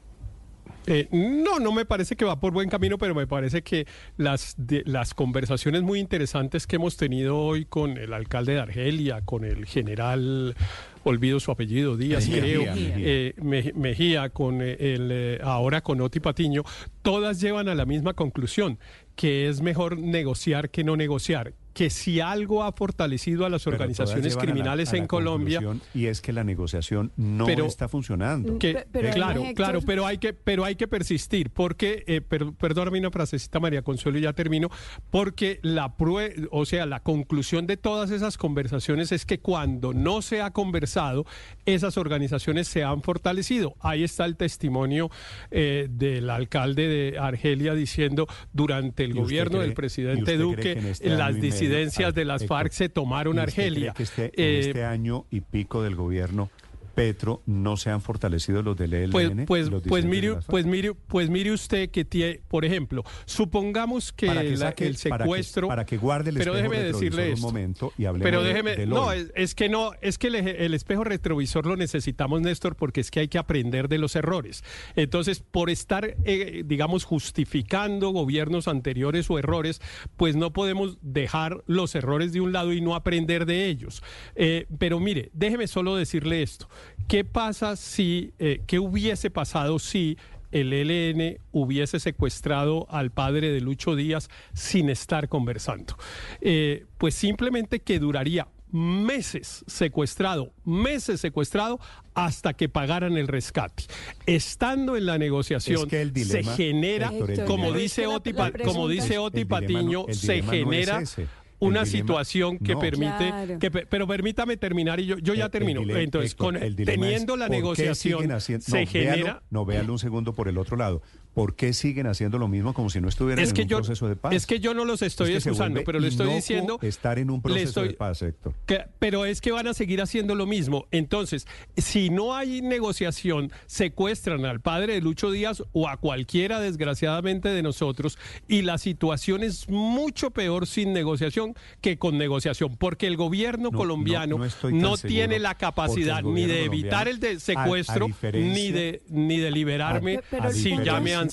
Eh, 0.87 1.09
no, 1.13 1.59
no 1.61 1.73
me 1.73 1.85
parece 1.87 2.15
que 2.17 2.25
va 2.25 2.39
por 2.41 2.53
buen 2.53 2.69
camino, 2.69 2.99
pero 2.99 3.15
me 3.15 3.27
parece 3.27 3.63
que 3.63 3.87
las, 4.17 4.55
de- 4.59 4.83
las 4.85 5.15
conversaciones 5.15 5.83
muy 5.83 5.99
interesantes 5.99 6.67
que 6.67 6.77
hemos 6.77 6.97
tenido 6.97 7.39
hoy 7.39 7.65
con 7.65 7.97
el 7.97 8.13
alcalde 8.13 8.53
de 8.55 8.61
Argelia, 8.61 9.23
con 9.23 9.45
el 9.45 9.65
general, 9.67 10.55
olvido 11.03 11.41
su 11.41 11.51
apellido, 11.51 11.97
Díaz, 11.97 12.29
Mejía, 12.29 12.41
creo, 12.43 12.61
Mejía. 12.75 12.95
eh, 12.99 13.35
Me- 13.43 13.73
Mejía, 13.75 14.29
con 14.29 14.61
eh, 14.61 14.77
el, 14.79 15.09
eh, 15.11 15.39
ahora 15.43 15.81
con 15.81 16.01
Oti 16.01 16.21
Patiño, 16.21 16.65
todas 17.03 17.41
llevan 17.41 17.69
a 17.69 17.75
la 17.75 17.87
misma 17.87 18.13
conclusión, 18.15 18.79
que 19.17 19.49
es 19.49 19.61
mejor 19.63 19.97
negociar 19.99 20.69
que 20.71 20.85
no 20.85 20.97
negociar, 20.97 21.55
que 21.75 21.91
si 21.91 22.20
algo 22.20 22.62
ha 22.62 22.73
fortalecido 22.73 23.44
a 23.44 23.51
las 23.51 23.65
Pero 23.65 23.75
organizaciones 23.77 24.25
llevan 24.25 24.39
a 24.39 24.41
la- 24.47 24.53
criminales 24.53 24.93
a 24.93 24.97
en 24.97 25.07
Colombia, 25.07 25.61
Y 25.93 26.07
es 26.07 26.20
que 26.23 26.33
la 26.33 26.44
negociación 26.44 27.12
no 27.17 27.44
Pero- 27.47 27.67
está 27.67 27.89
funcionando. 27.89 28.59
que, 28.59 28.86
pero 28.91 29.11
claro, 29.11 29.41
Héctor- 29.43 29.55
claro, 29.55 29.81
pero 29.85 30.07
hay 30.07 30.19
que, 30.19 30.33
pero 30.33 30.65
hay 30.65 30.77
que 30.77 30.89
persistir, 30.89 31.51
porque, 31.51 32.05
eh, 32.07 32.20
per- 32.20 32.53
perdóname 32.55 33.01
una 33.01 33.11
frasecita, 33.11 33.61
María 33.61 33.83
Consuelo, 33.83 34.19
y 34.19 34.23
ya 34.23 34.33
termino, 34.33 34.70
porque 35.11 35.59
la 35.62 35.97
prue 35.97 36.35
o 36.51 36.65
sea, 36.65 36.86
la 36.86 37.01
conclusión 37.01 37.67
de 37.67 37.77
todas 37.77 38.11
esas 38.11 38.39
conversaciones 38.39 39.11
es 39.12 39.27
que 39.27 39.41
cuando 39.41 39.93
no 39.93 40.23
se 40.23 40.41
ha 40.43 40.53
conversado, 40.53 41.27
esas 41.67 41.97
organizaciones 41.97 42.68
se 42.68 42.83
han 42.84 43.02
fortalecido. 43.02 43.75
Ahí 43.81 44.05
está 44.05 44.25
el 44.25 44.36
testimonio 44.36 45.10
eh, 45.51 45.86
del 45.91 46.31
alcalde 46.31 46.89
de 46.89 47.18
Argelia 47.18 47.75
diciendo 47.75 48.26
durante 48.52 49.05
el 49.05 49.10
¿Y 49.10 49.12
usted 49.12 49.23
gobierno 49.23 49.59
del 49.60 49.70
cree- 49.70 49.75
presidente 49.76 50.36
Duque, 50.36 50.73
este 50.91 51.09
las 51.10 51.34
medio- 51.34 51.43
disidencias 51.43 52.05
a 52.05 52.09
ver, 52.09 52.15
de 52.15 52.25
las 52.25 52.47
FARC 52.47 52.73
se 52.73 52.89
tomaron 52.89 53.36
¿y 53.36 53.41
usted 53.41 53.52
cree 53.55 53.67
Argelia. 53.67 53.93
que 53.94 54.02
este- 54.02 54.25
Eh, 54.36 54.60
en 54.60 54.68
este 54.68 54.84
año 54.84 55.26
y 55.31 55.41
pico 55.41 55.83
del 55.83 55.94
gobierno 55.97 56.51
Petro 56.94 57.42
no 57.47 57.76
se 57.76 57.90
han 57.90 58.00
fortalecido 58.00 58.62
los 58.62 58.76
del 58.76 58.94
ELN. 58.94 59.10
Pues, 59.47 59.68
pues, 59.70 59.70
pues, 59.89 60.05
mire, 60.05 60.28
de 60.31 60.36
pues, 60.47 60.64
mire, 60.66 60.94
pues 60.94 61.28
mire 61.31 61.52
usted 61.52 61.90
que 61.90 62.05
tiene, 62.05 62.40
por 62.48 62.64
ejemplo, 62.64 63.05
supongamos 63.26 64.12
que, 64.12 64.26
Para 64.26 64.42
que 64.42 64.50
la- 64.56 64.56
saque- 64.70 64.86
el 64.86 64.97
para 65.08 65.24
que- 65.24 65.24
secuestro... 65.24 65.68
para 65.68 65.84
que 65.86 65.97
guarde 65.97 66.31
el 66.31 66.36
Pero 66.39 66.52
espejo 66.55 66.70
déjeme 66.70 66.82
retrovisor 66.84 67.16
decirle 67.16 67.34
un 67.34 67.40
momento 67.40 67.92
y 67.98 68.05
hablemos 68.06 68.24
Pero 68.24 68.42
de- 68.42 68.48
déjeme... 68.48 68.76
del 68.76 68.89
no, 68.90 69.12
es, 69.12 69.32
es 69.34 69.55
que 69.55 69.68
no, 69.68 69.92
es 70.00 70.18
que 70.18 70.28
el, 70.28 70.34
el 70.36 70.74
espejo 70.74 71.05
retrovisor 71.05 71.66
lo 71.66 71.76
necesitamos, 71.76 72.40
Néstor, 72.40 72.76
porque 72.76 73.00
es 73.00 73.10
que 73.10 73.20
hay 73.20 73.28
que 73.28 73.39
aprender 73.39 73.89
de 73.89 73.98
los 73.98 74.16
errores. 74.16 74.62
Entonces, 74.97 75.40
por 75.40 75.70
estar, 75.70 76.16
eh, 76.24 76.62
digamos, 76.64 77.05
justificando 77.05 78.10
gobiernos 78.10 78.68
anteriores 78.68 79.28
o 79.31 79.39
errores, 79.39 79.81
pues 80.16 80.36
no 80.36 80.52
podemos 80.52 80.98
dejar 81.02 81.62
los 81.66 81.94
errores 81.94 82.32
de 82.32 82.40
un 82.40 82.52
lado 82.52 82.73
y 82.73 82.81
no 82.81 82.94
aprender 82.94 83.47
de 83.47 83.66
ellos. 83.66 84.02
Eh, 84.36 84.66
pero 84.78 85.00
mire, 85.00 85.31
déjeme 85.32 85.66
solo 85.66 85.97
decirle 85.97 86.42
esto. 86.42 86.68
¿Qué 87.09 87.25
pasa 87.25 87.77
si, 87.77 88.33
eh, 88.39 88.61
qué 88.67 88.79
hubiese 88.79 89.31
pasado 89.31 89.79
si 89.79 90.17
el 90.53 90.73
ELN 90.73 91.39
hubiese 91.53 91.99
secuestrado 92.01 92.87
al 92.91 93.11
padre 93.11 93.51
de 93.51 93.61
Lucho 93.61 93.95
Díaz 93.97 94.29
sin 94.55 94.89
estar 94.89 95.29
conversando? 95.29 95.97
Eh, 96.41 96.87
pues 96.99 97.15
simplemente 97.15 97.81
que 97.81 97.99
duraría 97.99 98.49
meses 98.71 99.65
secuestrado, 99.69 100.53
meses 100.65 101.21
secuestrado 101.21 101.79
hasta 102.15 102.55
que 102.55 102.69
pagaran 102.69 103.17
el 103.17 103.29
rescate. 103.29 103.85
Estando 104.27 104.97
en 104.97 105.07
la 105.07 105.17
negociación, 105.19 105.83
Es 105.83 105.87
que 105.87 106.03
el 106.03 106.13
dilema- 106.13 106.51
se 106.57 106.57
genera, 106.65 107.09
Héctor, 107.13 107.31
el 107.31 107.45
como 107.45 107.73
dice 107.73 108.07
Oti, 108.07 108.33
como 108.65 108.89
dice 108.89 109.19
Oti 109.19 109.41
El 109.43 109.45
dilema 109.49 109.83
no- 109.83 110.07
Patiño, 110.07 110.07
se 110.15 110.33
dilema 110.33 110.47
no 110.47 110.53
es 110.53 110.59
genera 110.59 111.01
ese. 111.03 111.27
Una 111.60 111.83
dilema- 111.83 111.86
situación 111.86 112.58
que 112.58 112.74
no. 112.74 112.81
permite, 112.81 113.16
Claro. 113.28 113.58
que 113.58 113.70
pe- 113.70 113.86
pero 113.86 114.07
permítame 114.07 114.57
terminar 114.57 115.00
y 115.00 115.07
yo, 115.07 115.18
yo 115.18 115.34
ya 115.34 115.47
El- 115.47 115.50
termino. 115.50 115.81
el 115.83 115.91
Entonces, 115.91 116.33
Héctor, 116.33 116.55
con, 116.55 116.62
el 116.62 116.76
teniendo 116.76 117.34
es, 117.34 117.39
la 117.41 117.47
¿por 117.47 117.52
qué 117.55 117.57
negociación, 117.62 118.33
haciendo- 118.33 118.65
se 118.66 118.70
no, 118.73 118.76
véalo- 118.78 118.91
genera... 118.91 119.42
no, 119.50 119.65
véalo 119.65 119.92
un 119.92 119.99
segundo 119.99 120.33
por 120.34 120.49
el 120.49 120.58
otro 120.58 120.76
lado. 120.76 121.02
¿Por 121.35 121.57
qué 121.57 121.73
siguen 121.73 122.07
haciendo 122.07 122.39
lo 122.39 122.47
mismo 122.49 122.73
como 122.75 122.91
si 122.91 123.01
no 123.01 123.09
estuvieran 123.09 123.43
Es 123.45 123.51
en 123.53 123.63
un 123.63 123.69
yo, 123.69 123.77
proceso 123.79 124.09
de 124.09 124.17
paz? 124.17 124.33
es 124.33 124.47
que 124.47 124.61
yo 124.61 124.73
no 124.73 124.85
los 124.85 125.03
estoy 125.03 125.33
Es 125.33 125.43
que 125.45 125.51
excusando, 125.51 125.83
pero 125.85 125.99
le 125.99 126.09
estoy 126.09 126.33
diciendo... 126.33 126.79
estar 126.81 127.19
en 127.19 127.29
un 127.31 127.43
proceso 127.43 127.69
estoy- 127.69 127.89
de 127.89 127.95
paz, 127.95 128.23
Héctor. 128.23 128.55
que- 128.67 128.85
pero 129.01 129.25
es 129.27 129.41
que 129.41 129.51
van 129.53 129.67
a 129.67 129.75
seguir 129.75 130.01
haciendo 130.01 130.35
lo 130.37 130.47
mismo. 130.47 130.87
Entonces, 130.93 131.47
si 131.77 132.09
no 132.11 132.35
hay 132.37 132.63
negociación, 132.63 133.51
secuestran 133.67 134.45
al 134.45 134.61
padre 134.61 134.95
de 134.95 135.01
Lucho 135.01 135.31
Díaz 135.31 135.63
o 135.73 135.89
a 135.89 135.97
cualquiera, 135.97 136.61
desgraciadamente, 136.61 137.49
de 137.49 137.63
nosotros. 137.63 138.17
Y 138.49 138.63
la 138.63 138.79
situación 138.79 139.43
es 139.43 139.69
mucho 139.69 140.31
peor 140.31 140.67
sin 140.69 140.93
negociación 140.93 141.55
que 141.81 141.99
con 141.99 142.17
negociación, 142.17 142.77
porque 142.77 143.07
el 143.09 143.17
gobierno 143.17 143.71
No, 143.73 143.79
colombiano 143.79 144.39
no, 144.71 144.97
tiene 144.97 145.39
la 145.41 145.57
capacidad 145.57 146.23
ni 146.23 146.47
de 146.47 146.65
evitar 146.65 147.09
el 147.09 147.19
de 147.19 147.41
secuestro, 147.41 148.05
a- 148.05 148.09
a 148.09 148.13
diferencia- 148.13 148.53
ni 148.55 148.71
de 148.71 149.03
ni 149.09 149.39
de 149.39 149.51
liberarme 149.51 150.21
A- 150.33 150.45
a 150.47 150.51
si 150.53 150.71
ya 150.71 150.77
me 150.77 151.11
diferencia- 151.11 151.24
han 151.25 151.31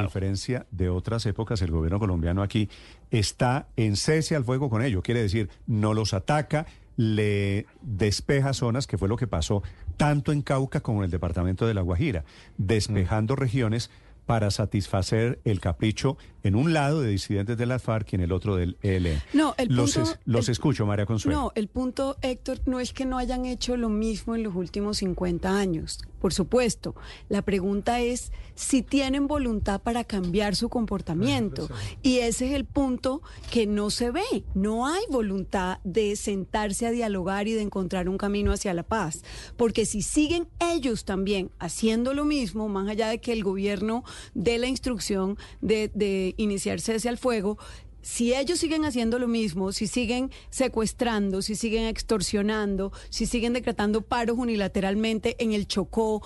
A 0.00 0.02
diferencia 0.02 0.66
de 0.70 0.88
otras 0.88 1.26
épocas, 1.26 1.62
el 1.62 1.70
gobierno 1.70 1.98
colombiano 1.98 2.42
aquí 2.42 2.68
está 3.10 3.68
en 3.76 3.96
cese 3.96 4.36
al 4.36 4.44
fuego 4.44 4.68
con 4.70 4.82
ello. 4.82 5.02
Quiere 5.02 5.22
decir, 5.22 5.48
no 5.66 5.94
los 5.94 6.14
ataca, 6.14 6.66
le 6.96 7.66
despeja 7.82 8.52
zonas, 8.52 8.86
que 8.86 8.98
fue 8.98 9.08
lo 9.08 9.16
que 9.16 9.26
pasó 9.26 9.62
tanto 9.96 10.32
en 10.32 10.42
Cauca 10.42 10.80
como 10.80 11.00
en 11.00 11.06
el 11.06 11.10
departamento 11.10 11.66
de 11.66 11.74
La 11.74 11.82
Guajira, 11.82 12.24
despejando 12.58 13.36
regiones 13.36 13.90
para 14.26 14.50
satisfacer 14.50 15.40
el 15.44 15.60
capricho 15.60 16.18
en 16.46 16.54
un 16.54 16.72
lado 16.72 17.00
de 17.00 17.08
disidentes 17.10 17.56
de 17.58 17.66
la 17.66 17.78
FARC 17.78 18.12
y 18.12 18.16
en 18.16 18.22
el 18.22 18.32
otro 18.32 18.56
del 18.56 18.76
ELN. 18.82 19.20
No, 19.32 19.54
el 19.58 19.68
los 19.74 19.94
punto- 19.94 20.10
es- 20.12 20.18
los 20.24 20.48
el- 20.48 20.52
escucho, 20.52 20.86
María 20.86 21.06
Consuelo. 21.06 21.38
No, 21.38 21.52
el 21.54 21.68
punto, 21.68 22.16
Héctor, 22.22 22.60
no 22.66 22.80
es 22.80 22.92
que 22.92 23.04
no 23.04 23.18
hayan 23.18 23.44
hecho 23.46 23.76
lo 23.76 23.88
mismo 23.88 24.34
en 24.34 24.42
los 24.42 24.54
últimos 24.54 24.98
50 24.98 25.58
años. 25.58 25.98
Por 26.20 26.32
supuesto, 26.32 26.94
la 27.28 27.42
pregunta 27.42 28.00
es 28.00 28.32
si 28.54 28.82
tienen 28.82 29.26
voluntad 29.28 29.80
para 29.82 30.02
cambiar 30.02 30.56
su 30.56 30.68
comportamiento. 30.70 31.68
Y 32.02 32.18
ese 32.18 32.46
es 32.48 32.52
el 32.54 32.64
punto 32.64 33.22
que 33.52 33.66
no 33.66 33.90
se 33.90 34.10
ve. 34.10 34.22
No 34.54 34.86
hay 34.86 35.02
voluntad 35.10 35.78
de 35.84 36.16
sentarse 36.16 36.86
a 36.86 36.90
dialogar 36.90 37.48
y 37.48 37.52
de 37.52 37.62
encontrar 37.62 38.08
un 38.08 38.18
camino 38.18 38.50
hacia 38.52 38.74
la 38.74 38.82
paz. 38.82 39.22
Porque 39.56 39.84
si 39.86 40.02
siguen 40.02 40.48
ellos 40.58 41.04
también 41.04 41.50
haciendo 41.58 42.14
lo 42.14 42.24
mismo, 42.24 42.68
más 42.68 42.88
allá 42.88 43.08
de 43.08 43.20
que 43.20 43.32
el 43.32 43.44
gobierno 43.44 44.02
dé 44.34 44.58
la 44.58 44.66
instrucción 44.68 45.36
de, 45.60 45.90
de 45.94 46.34
iniciar 46.36 46.80
cese 46.80 47.08
al 47.08 47.18
fuego, 47.18 47.58
si 48.06 48.32
ellos 48.34 48.60
siguen 48.60 48.84
haciendo 48.84 49.18
lo 49.18 49.26
mismo, 49.26 49.72
si 49.72 49.88
siguen 49.88 50.30
secuestrando, 50.48 51.42
si 51.42 51.56
siguen 51.56 51.86
extorsionando, 51.86 52.92
si 53.10 53.26
siguen 53.26 53.52
decretando 53.52 54.02
paros 54.02 54.38
unilateralmente 54.38 55.34
en 55.42 55.52
el 55.52 55.66
Chocó, 55.66 56.22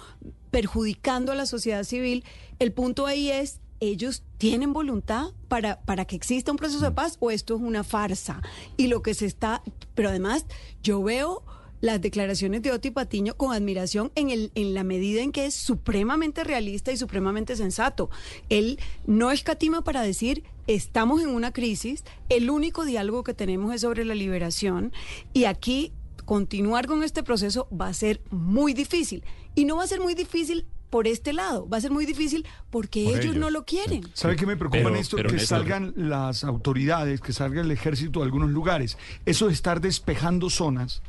perjudicando 0.51 1.33
a 1.33 1.35
la 1.35 1.47
sociedad 1.47 1.85
civil, 1.85 2.23
el 2.59 2.73
punto 2.73 3.07
ahí 3.07 3.31
es, 3.31 3.61
¿ellos 3.81 4.25
tienen 4.37 4.75
voluntad 4.75 5.29
para, 5.49 5.81
para 5.81 6.05
que 6.05 6.17
exista 6.17 6.51
un 6.51 6.59
proceso 6.59 6.85
de 6.85 6.91
paz 6.91 7.17
o 7.19 7.31
esto 7.31 7.57
es 7.57 7.63
una 7.63 7.83
farsa? 7.83 8.43
Y 8.77 8.89
lo 8.89 9.01
que 9.01 9.15
se 9.15 9.25
está, 9.25 9.63
pero 9.95 10.11
además 10.11 10.45
yo 10.83 11.03
veo 11.03 11.45
las 11.81 12.00
declaraciones 12.00 12.62
de 12.62 12.73
Oti 12.73 12.91
Patiño 12.91 13.34
con 13.36 13.52
admiración 13.55 14.12
en, 14.15 14.31
el, 14.31 14.50
en 14.55 14.75
la 14.75 14.84
medida 14.84 15.23
en 15.23 15.33
que 15.33 15.47
es 15.47 15.55
supremamente 15.55 16.44
realista 16.44 16.92
y 16.92 16.97
supremamente 16.97 17.57
sensato. 17.57 18.10
Él 18.49 18.78
no 19.07 19.31
escatima 19.31 19.83
para 19.83 20.02
decir, 20.02 20.44
estamos 20.67 21.23
en 21.23 21.28
una 21.31 21.52
crisis, 21.52 22.05
el 22.28 22.50
único 22.50 22.84
diálogo 22.84 23.25
que 23.25 23.34
tenemos 23.34 23.75
es 23.75 23.81
sobre 23.81 24.05
la 24.05 24.15
liberación 24.15 24.92
y 25.33 25.44
aquí 25.44 25.92
continuar 26.25 26.86
con 26.86 27.02
este 27.02 27.23
proceso 27.23 27.67
va 27.70 27.89
a 27.89 27.94
ser 27.94 28.20
muy 28.31 28.73
difícil. 28.75 29.25
Y 29.55 29.65
no 29.65 29.76
va 29.76 29.84
a 29.84 29.86
ser 29.89 30.00
muy 30.00 30.15
difícil 30.15 30.67
por 30.91 31.07
este 31.07 31.33
lado, 31.33 31.68
va 31.68 31.76
a 31.76 31.81
ser 31.81 31.91
muy 31.92 32.05
difícil 32.05 32.44
porque 32.68 33.05
Por 33.05 33.12
ellos, 33.15 33.25
ellos. 33.26 33.36
no 33.36 33.50
lo 33.50 33.65
quieren. 33.65 34.02
¿Sabe 34.12 34.36
qué 34.36 34.44
me 34.47 34.57
preocupa, 34.57 34.78
Pero- 34.84 34.91
Néstor? 34.91 35.23
pero, 35.23 35.31
que 35.31 35.39
salgan 35.41 35.92
las 35.97 36.42
autoridades, 36.44 37.20
que 37.20 37.33
salga 37.33 37.60
el 37.62 37.70
ejército 37.70 38.20
de 38.20 38.26
algunos 38.26 38.50
lugares. 38.50 38.99
Eso 39.25 39.47
de 39.47 39.52
estar 39.52 39.81
despejando 39.81 40.50
zonas, 40.50 41.02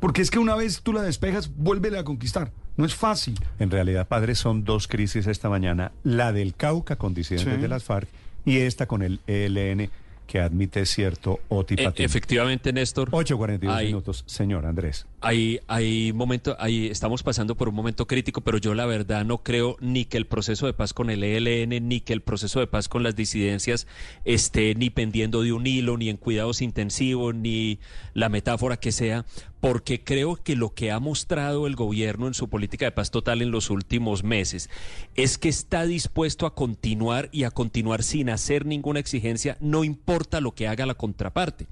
porque 0.00 0.22
es 0.22 0.30
que 0.30 0.38
una 0.38 0.54
vez 0.56 0.80
tú 0.82 0.92
la 0.92 1.02
despejas, 1.02 1.50
vuélvela 1.56 2.00
a 2.00 2.04
conquistar. 2.04 2.52
No 2.76 2.84
es 2.84 2.94
fácil. 2.94 3.38
En 3.58 3.70
realidad, 3.70 4.06
padre, 4.06 4.34
son 4.34 4.64
dos 4.64 4.86
crisis 4.86 5.26
esta 5.26 5.48
mañana. 5.48 5.92
La 6.04 6.32
del 6.32 6.54
Cauca 6.54 6.96
con 6.96 7.14
disidentes 7.14 7.54
Sí. 7.56 7.60
de 7.60 7.68
las 7.68 7.82
FARC 7.84 8.08
y 8.44 8.58
esta 8.58 8.86
con 8.86 9.02
el 9.02 9.20
ELN 9.26 9.90
que 10.28 10.40
admite 10.40 10.84
cierto 10.84 11.38
E- 11.38 11.42
otipatín. 11.48 12.04
efectivamente, 12.04 12.70
Néstor. 12.70 13.08
8.42 13.12 13.74
hay- 13.74 13.86
minutos, 13.86 14.24
señor 14.26 14.66
Andrés. 14.66 15.06
Hay, 15.22 15.58
hay 15.68 16.12
momento, 16.12 16.54
ahí 16.60 16.86
estamos 16.88 17.22
pasando 17.22 17.56
por 17.56 17.70
un 17.70 17.74
momento 17.74 18.06
crítico, 18.06 18.42
pero 18.42 18.58
yo 18.58 18.74
la 18.74 18.84
verdad 18.84 19.24
no 19.24 19.38
creo 19.38 19.76
ni 19.80 20.04
que 20.04 20.18
el 20.18 20.26
proceso 20.26 20.66
de 20.66 20.74
paz 20.74 20.92
con 20.92 21.08
el 21.08 21.24
ELN, 21.24 21.80
ni 21.88 22.00
que 22.02 22.12
el 22.12 22.20
proceso 22.20 22.60
de 22.60 22.66
paz 22.66 22.88
con 22.90 23.02
las 23.02 23.16
disidencias 23.16 23.86
esté 24.26 24.74
ni 24.74 24.90
pendiendo 24.90 25.42
de 25.42 25.52
un 25.54 25.66
hilo, 25.66 25.96
ni 25.96 26.10
en 26.10 26.18
cuidados 26.18 26.60
intensivos, 26.60 27.34
ni 27.34 27.78
la 28.12 28.28
metáfora 28.28 28.76
que 28.76 28.92
sea, 28.92 29.24
porque 29.60 30.02
creo 30.04 30.36
que 30.36 30.56
lo 30.56 30.74
que 30.74 30.92
ha 30.92 31.00
mostrado 31.00 31.66
el 31.66 31.74
gobierno 31.74 32.28
en 32.28 32.34
su 32.34 32.48
política 32.48 32.84
de 32.84 32.92
paz 32.92 33.10
total 33.10 33.42
en 33.42 33.50
los 33.50 33.70
últimos 33.70 34.22
meses 34.22 34.70
es 35.16 35.36
que 35.36 35.48
está 35.48 35.84
dispuesto 35.84 36.46
a 36.46 36.54
continuar 36.54 37.28
y 37.32 37.44
a 37.44 37.50
continuar 37.50 38.02
sin 38.02 38.30
hacer 38.30 38.66
ninguna 38.66 39.00
exigencia, 39.00 39.56
no 39.60 39.82
importa 39.84 40.40
lo 40.40 40.52
que 40.52 40.68
haga 40.68 40.86
la 40.86 40.94
contraparte. 40.94 41.66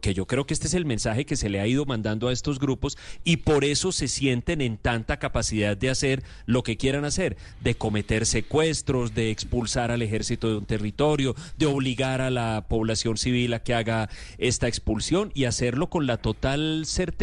Que, 0.00 0.14
yo 0.14 0.26
creo 0.26 0.46
que 0.46 0.54
este 0.54 0.68
es 0.68 0.74
el 0.74 0.84
mensaje 0.84 1.26
que 1.26 1.36
se 1.36 1.48
le 1.48 1.60
ha 1.60 1.66
ido 1.66 1.84
mandando 1.84 2.28
a 2.28 2.32
estos 2.32 2.58
grupos 2.58 2.96
y 3.24 3.38
por 3.38 3.64
eso 3.64 3.92
se 3.92 4.08
sienten 4.08 4.60
en 4.60 4.78
tanta 4.78 5.18
capacidad 5.18 5.76
de 5.76 5.90
hacer 5.90 6.22
lo 6.46 6.62
que 6.62 6.76
quieran 6.76 7.04
hacer, 7.04 7.36
de 7.60 7.74
cometer 7.74 8.24
secuestros, 8.24 9.14
de 9.14 9.30
expulsar 9.30 9.90
al 9.90 10.02
ejército 10.02 10.48
de 10.48 10.56
un 10.58 10.66
territorio, 10.66 11.34
de 11.58 11.66
obligar 11.66 12.20
a 12.20 12.30
la 12.30 12.66
población 12.68 13.16
civil 13.16 13.52
a 13.54 13.62
que 13.62 13.74
haga 13.74 14.08
esta 14.38 14.68
expulsión 14.68 15.32
y 15.34 15.44
hacerlo 15.44 15.88
con 15.88 16.06
la 16.06 16.18
total 16.18 16.84
certeza 16.86 17.15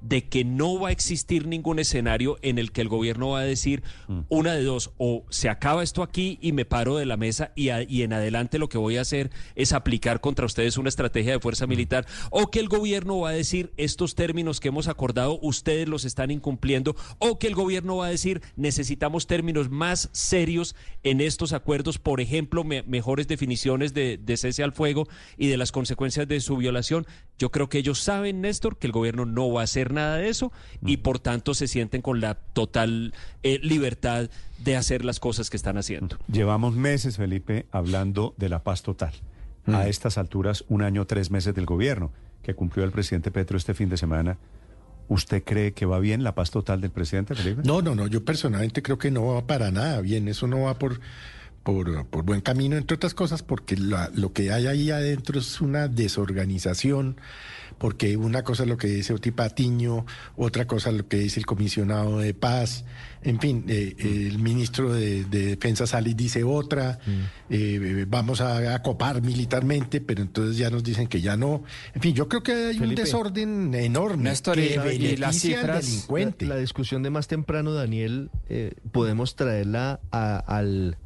de 0.00 0.24
que 0.28 0.44
no 0.44 0.78
va 0.80 0.88
a 0.88 0.92
existir 0.92 1.46
ningún 1.46 1.78
escenario 1.78 2.38
en 2.42 2.58
el 2.58 2.72
que 2.72 2.80
el 2.80 2.88
gobierno 2.88 3.30
va 3.30 3.40
a 3.40 3.44
decir 3.44 3.82
una 4.28 4.54
de 4.54 4.64
dos, 4.64 4.90
o 4.98 5.24
se 5.30 5.48
acaba 5.48 5.82
esto 5.82 6.02
aquí 6.02 6.38
y 6.40 6.52
me 6.52 6.64
paro 6.64 6.96
de 6.96 7.06
la 7.06 7.16
mesa 7.16 7.52
y, 7.54 7.68
a- 7.70 7.82
y 7.82 8.02
en 8.02 8.12
adelante 8.12 8.58
lo 8.58 8.68
que 8.68 8.78
voy 8.78 8.96
a 8.96 9.02
hacer 9.02 9.30
es 9.54 9.72
aplicar 9.72 10.20
contra 10.20 10.46
ustedes 10.46 10.76
una 10.78 10.88
estrategia 10.88 11.32
de 11.32 11.40
fuerza 11.40 11.66
militar, 11.66 12.06
o 12.30 12.50
que 12.50 12.60
el 12.60 12.68
gobierno 12.68 13.18
va 13.20 13.30
a 13.30 13.32
decir 13.32 13.72
estos 13.76 14.14
términos 14.14 14.60
que 14.60 14.68
hemos 14.68 14.88
acordado, 14.88 15.38
ustedes 15.42 15.88
los 15.88 16.04
están 16.04 16.30
incumpliendo, 16.30 16.96
o 17.18 17.38
que 17.38 17.46
el 17.46 17.54
gobierno 17.54 17.96
va 17.98 18.06
a 18.06 18.10
decir 18.10 18.42
necesitamos 18.56 19.26
términos 19.26 19.70
más 19.70 20.08
serios 20.12 20.74
en 21.02 21.20
estos 21.20 21.52
acuerdos, 21.52 21.98
por 21.98 22.20
ejemplo, 22.20 22.64
me- 22.64 22.82
mejores 22.82 23.28
definiciones 23.28 23.94
de, 23.94 24.18
de 24.18 24.36
cese 24.36 24.62
al 24.62 24.72
fuego 24.72 25.06
y 25.36 25.46
de 25.48 25.56
las 25.56 25.72
consecuencias 25.72 26.26
de 26.28 26.40
su 26.40 26.56
violación. 26.56 27.06
Yo 27.40 27.50
creo 27.50 27.70
que 27.70 27.78
ellos 27.78 28.02
saben, 28.02 28.42
Néstor, 28.42 28.76
que 28.76 28.86
el 28.86 28.92
gobierno 28.92 29.24
no 29.24 29.50
va 29.50 29.62
a 29.62 29.64
hacer 29.64 29.94
nada 29.94 30.18
de 30.18 30.28
eso 30.28 30.52
y 30.84 30.98
por 30.98 31.18
tanto 31.18 31.54
se 31.54 31.68
sienten 31.68 32.02
con 32.02 32.20
la 32.20 32.34
total 32.34 33.14
eh, 33.42 33.58
libertad 33.62 34.28
de 34.62 34.76
hacer 34.76 35.06
las 35.06 35.20
cosas 35.20 35.48
que 35.48 35.56
están 35.56 35.78
haciendo. 35.78 36.18
Llevamos 36.30 36.76
meses, 36.76 37.16
Felipe, 37.16 37.64
hablando 37.72 38.34
de 38.36 38.50
la 38.50 38.62
paz 38.62 38.82
total. 38.82 39.14
A 39.66 39.88
estas 39.88 40.18
alturas, 40.18 40.64
un 40.68 40.82
año, 40.82 41.06
tres 41.06 41.30
meses 41.30 41.54
del 41.54 41.64
gobierno 41.64 42.10
que 42.42 42.54
cumplió 42.54 42.84
el 42.84 42.90
presidente 42.90 43.30
Petro 43.30 43.56
este 43.56 43.72
fin 43.72 43.88
de 43.88 43.96
semana. 43.96 44.36
¿Usted 45.08 45.42
cree 45.42 45.72
que 45.72 45.86
va 45.86 45.98
bien 45.98 46.22
la 46.22 46.34
paz 46.34 46.50
total 46.50 46.82
del 46.82 46.90
presidente, 46.90 47.34
Felipe? 47.34 47.62
No, 47.64 47.80
no, 47.80 47.94
no, 47.94 48.06
yo 48.06 48.22
personalmente 48.22 48.82
creo 48.82 48.98
que 48.98 49.10
no 49.10 49.26
va 49.26 49.46
para 49.46 49.70
nada 49.70 50.00
bien, 50.02 50.28
eso 50.28 50.46
no 50.46 50.62
va 50.62 50.78
por, 50.78 51.00
por, 51.72 52.06
por 52.06 52.24
buen 52.24 52.40
camino, 52.40 52.76
entre 52.76 52.96
otras 52.96 53.14
cosas, 53.14 53.42
porque 53.42 53.76
la- 53.76 54.10
lo 54.14 54.32
que 54.32 54.50
hay 54.52 54.66
ahí 54.66 54.90
adentro 54.90 55.38
es 55.38 55.60
una 55.60 55.86
desorganización, 55.88 57.16
porque 57.78 58.16
una 58.18 58.42
cosa 58.42 58.64
es 58.64 58.68
lo 58.68 58.76
que 58.76 58.88
dice 58.88 59.14
Oti 59.14 59.30
Patiño, 59.30 60.04
otra 60.36 60.66
cosa 60.66 60.90
es 60.90 60.96
lo 60.96 61.08
que 61.08 61.16
dice 61.16 61.40
el 61.40 61.46
comisionado 61.46 62.18
de 62.18 62.34
paz, 62.34 62.84
en 63.22 63.38
fin, 63.40 63.64
eh, 63.68 63.94
el 63.98 64.38
ministro 64.38 64.92
de, 64.92 65.24
de 65.24 65.46
Defensa 65.46 65.86
sale 65.86 66.10
y 66.10 66.14
dice 66.14 66.42
otra, 66.44 66.98
eh, 67.48 68.04
vamos 68.08 68.40
a, 68.40 68.74
a 68.74 68.82
copar 68.82 69.22
militarmente, 69.22 70.00
pero 70.02 70.20
entonces 70.22 70.56
ya 70.58 70.68
nos 70.70 70.82
dicen 70.82 71.06
que 71.06 71.20
ya 71.22 71.36
no, 71.38 71.62
en 71.94 72.02
fin, 72.02 72.14
yo 72.14 72.28
creo 72.28 72.42
que 72.42 72.52
hay 72.52 72.78
un 72.78 72.94
desorden 72.94 73.74
enorme 73.74 74.24
Néstor, 74.24 74.56
que 74.56 74.66
y- 74.66 75.06
y 75.06 75.16
las 75.16 75.42
beneficia 75.42 75.60
al 75.60 75.64
cifras, 75.66 75.86
delincuente. 75.86 76.46
La, 76.46 76.54
la 76.56 76.60
discusión 76.60 77.02
de 77.02 77.10
más 77.10 77.28
temprano, 77.28 77.72
Daniel, 77.72 78.30
eh, 78.50 78.72
podemos 78.92 79.36
traerla 79.36 80.00
a- 80.10 80.36
al, 80.38 80.96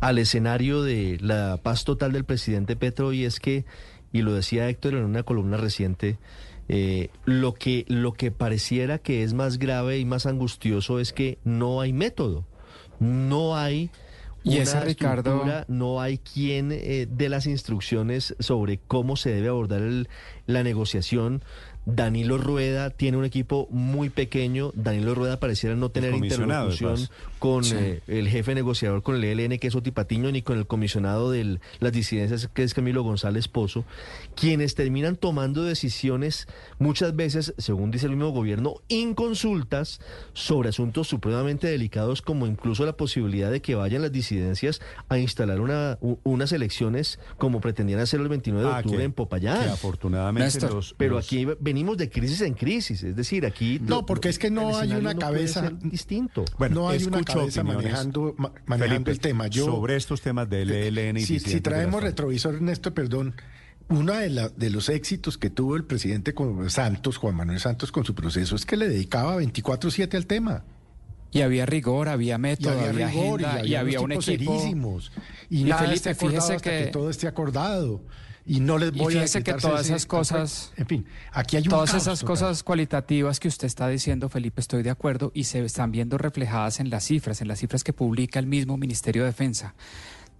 al 0.00 0.18
escenario 0.18 0.82
de 0.82 1.18
la 1.20 1.58
paz 1.62 1.84
total 1.84 2.12
del 2.12 2.24
presidente 2.24 2.76
Petro 2.76 3.12
y 3.12 3.24
es 3.24 3.40
que, 3.40 3.64
y 4.12 4.22
lo 4.22 4.32
decía 4.34 4.68
Héctor 4.68 4.94
en 4.94 5.04
una 5.04 5.22
columna 5.22 5.56
reciente, 5.56 6.18
eh, 6.68 7.10
lo, 7.24 7.54
que, 7.54 7.84
lo 7.88 8.12
que 8.12 8.30
pareciera 8.30 8.98
que 8.98 9.22
es 9.24 9.34
más 9.34 9.58
grave 9.58 9.98
y 9.98 10.04
más 10.04 10.26
angustioso 10.26 11.00
es 11.00 11.12
que 11.12 11.38
no 11.44 11.80
hay 11.80 11.92
método, 11.92 12.44
no 13.00 13.56
hay 13.56 13.90
Y 14.44 14.54
una 14.54 14.62
esa, 14.62 14.80
Ricardo- 14.80 15.30
estructura, 15.30 15.64
no 15.68 16.00
hay 16.00 16.18
quien 16.18 16.70
eh, 16.72 17.06
dé 17.10 17.28
las 17.28 17.46
instrucciones 17.46 18.34
sobre 18.38 18.78
cómo 18.78 19.16
se 19.16 19.30
debe 19.30 19.48
abordar 19.48 19.82
el- 19.82 20.08
la 20.46 20.62
negociación. 20.62 21.42
Danilo 21.84 22.38
Rueda 22.38 22.90
tiene 22.90 23.16
un 23.18 23.24
equipo 23.24 23.66
muy 23.70 24.08
pequeño. 24.08 24.70
Danilo 24.74 25.14
Rueda 25.16 25.40
pareciera 25.40 25.74
no 25.74 25.90
tener 25.90 26.12
de 26.12 26.16
interlocución. 26.18 27.08
Con 27.42 27.64
Sí. 27.64 27.74
eh, 27.76 28.00
el 28.06 28.28
jefe 28.28 28.54
negociador 28.54 29.02
con 29.02 29.16
el 29.16 29.24
ELN, 29.24 29.58
que 29.58 29.66
es 29.66 29.74
Oti 29.74 29.90
Patiño, 29.90 30.30
ni 30.30 30.42
con 30.42 30.58
el 30.58 30.68
comisionado 30.68 31.32
de 31.32 31.58
las 31.80 31.90
disidencias, 31.92 32.46
que 32.54 32.62
es 32.62 32.72
Camilo 32.72 33.02
González 33.02 33.48
Pozo, 33.48 33.84
quienes 34.36 34.76
terminan 34.76 35.16
tomando 35.16 35.64
decisiones 35.64 36.46
muchas 36.78 37.16
veces, 37.16 37.52
según 37.58 37.90
dice 37.90 38.06
el 38.06 38.12
mismo 38.12 38.30
gobierno, 38.30 38.74
inconsultas 38.86 40.00
sobre 40.34 40.68
asuntos 40.68 41.08
supremamente 41.08 41.66
delicados, 41.66 42.22
como 42.22 42.46
incluso 42.46 42.86
la 42.86 42.96
posibilidad 42.96 43.50
de 43.50 43.60
que 43.60 43.74
vayan 43.74 44.02
las 44.02 44.12
disidencias 44.12 44.80
a 45.08 45.18
instalar 45.18 45.60
una, 45.60 45.98
u- 46.00 46.18
unas 46.22 46.52
elecciones 46.52 47.18
como 47.38 47.60
pretendían 47.60 47.98
hacerlo 47.98 48.22
el 48.24 48.30
29 48.30 48.68
de 48.68 48.72
Ah, 48.72 48.78
octubre 48.78 48.98
que- 48.98 49.04
en 49.04 49.12
Popayán. 49.12 49.62
que 49.64 49.68
afortunadamente 49.70 50.44
Néstor, 50.44 50.74
los- 50.74 50.94
Pero 50.96 51.16
los- 51.16 51.26
aquí 51.26 51.44
venimos 51.58 51.96
de 51.96 52.08
crisis 52.08 52.40
en 52.42 52.54
crisis, 52.54 53.02
es 53.02 53.16
decir, 53.16 53.44
aquí... 53.46 53.80
No, 53.80 53.96
lo- 53.96 54.06
porque 54.06 54.28
es 54.28 54.38
que 54.38 54.48
no 54.48 54.76
hay 54.76 54.92
una 54.92 55.14
no 55.14 55.18
cabeza 55.20 55.72
distinto. 55.82 56.44
no 56.70 56.88
hay 56.88 57.02
una 57.02 57.24
opiniones, 57.36 57.74
manejando, 57.84 58.34
ma- 58.38 58.52
manejando 58.66 58.94
Felipe, 58.94 59.10
el 59.10 59.20
tema. 59.20 59.46
Yo, 59.48 59.64
sobre 59.66 59.96
estos 59.96 60.20
temas 60.20 60.48
del 60.48 60.70
ELN 60.70 61.16
y 61.18 61.20
si, 61.24 61.40
si 61.40 61.60
traemos 61.60 62.02
retrovisor, 62.02 62.54
Ernesto, 62.54 62.92
perdón, 62.94 63.34
uno 63.88 64.12
de, 64.14 64.30
la- 64.30 64.48
de 64.48 64.70
los 64.70 64.88
éxitos 64.88 65.38
que 65.38 65.50
tuvo 65.50 65.76
el 65.76 65.84
presidente 65.84 66.34
con 66.34 66.70
Santos, 66.70 67.16
Juan 67.16 67.34
Manuel 67.34 67.60
Santos, 67.60 67.92
con 67.92 68.04
su 68.04 68.14
proceso, 68.14 68.56
es 68.56 68.64
que 68.64 68.76
le 68.76 68.88
dedicaba 68.88 69.36
24-7 69.42 70.14
al 70.16 70.26
tema. 70.26 70.64
Y 71.34 71.40
había 71.40 71.64
rigor, 71.64 72.08
había 72.08 72.34
Y 72.34 72.38
método, 72.38 72.72
había 72.78 72.90
había, 72.90 73.06
rigor, 73.08 73.40
y 73.40 73.44
agenda, 73.44 73.60
había, 73.60 73.70
y 73.70 73.74
había 73.74 74.00
un 74.00 74.12
equipo. 74.12 74.22
serísimos. 74.58 75.12
Y, 75.48 75.60
Y 75.60 75.64
nada 75.64 75.82
Felipe, 75.82 76.10
esté 76.10 76.14
fíjese 76.14 76.54
hasta 76.56 76.70
que- 76.70 76.84
que, 76.84 76.90
todo 76.90 77.08
esté 77.10 77.26
acordado. 77.26 78.02
Y 78.44 78.60
no 78.60 78.76
les 78.78 78.94
Y 78.94 78.98
voy 78.98 79.14
a 79.14 79.18
fíjese 79.18 79.42
que 79.42 79.54
todas 79.54 79.86
esas 79.86 80.06
cosas, 80.06 80.72
En 80.76 80.86
fin, 80.86 81.06
aquí 81.32 81.56
hay 81.56 81.62
un 81.62 81.68
todas 81.68 81.90
caos 81.92 82.02
esas 82.02 82.20
total. 82.20 82.32
cosas 82.32 82.62
cualitativas 82.62 83.38
que 83.38 83.48
usted 83.48 83.66
está 83.66 83.88
diciendo, 83.88 84.28
Felipe, 84.28 84.60
estoy 84.60 84.82
de 84.82 84.90
acuerdo 84.90 85.30
y 85.34 85.44
se 85.44 85.64
están 85.64 85.92
viendo 85.92 86.18
reflejadas 86.18 86.80
en 86.80 86.90
las 86.90 87.04
cifras, 87.04 87.40
en 87.40 87.48
las 87.48 87.60
cifras 87.60 87.84
que 87.84 87.92
publica 87.92 88.38
el 88.40 88.46
mismo 88.46 88.76
Ministerio 88.76 89.22
de 89.22 89.26
Defensa. 89.28 89.74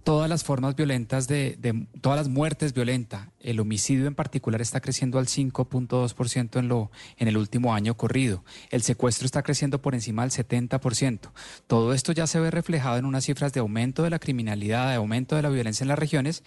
Todas 0.03 0.29
las 0.29 0.43
formas 0.43 0.75
violentas 0.75 1.27
de, 1.27 1.55
de 1.59 1.87
todas 2.01 2.17
las 2.17 2.27
muertes 2.27 2.73
violentas, 2.73 3.29
el 3.39 3.59
homicidio 3.59 4.07
en 4.07 4.15
particular 4.15 4.61
está 4.61 4.81
creciendo 4.81 5.19
al 5.19 5.27
5.2% 5.27 6.59
en 6.59 6.67
lo 6.67 6.91
en 7.17 7.27
el 7.27 7.37
último 7.37 7.73
año 7.73 7.95
corrido. 7.95 8.43
El 8.69 8.81
secuestro 8.81 9.25
está 9.25 9.43
creciendo 9.43 9.81
por 9.81 9.95
encima 9.95 10.23
del 10.23 10.31
70%. 10.31 11.31
Todo 11.67 11.93
esto 11.93 12.11
ya 12.11 12.27
se 12.27 12.39
ve 12.39 12.51
reflejado 12.51 12.97
en 12.97 13.05
unas 13.05 13.25
cifras 13.25 13.53
de 13.53 13.59
aumento 13.59 14.03
de 14.03 14.09
la 14.09 14.19
criminalidad, 14.19 14.89
de 14.89 14.95
aumento 14.95 15.35
de 15.35 15.41
la 15.41 15.49
violencia 15.49 15.83
en 15.83 15.89
las 15.89 15.99
regiones 15.99 16.43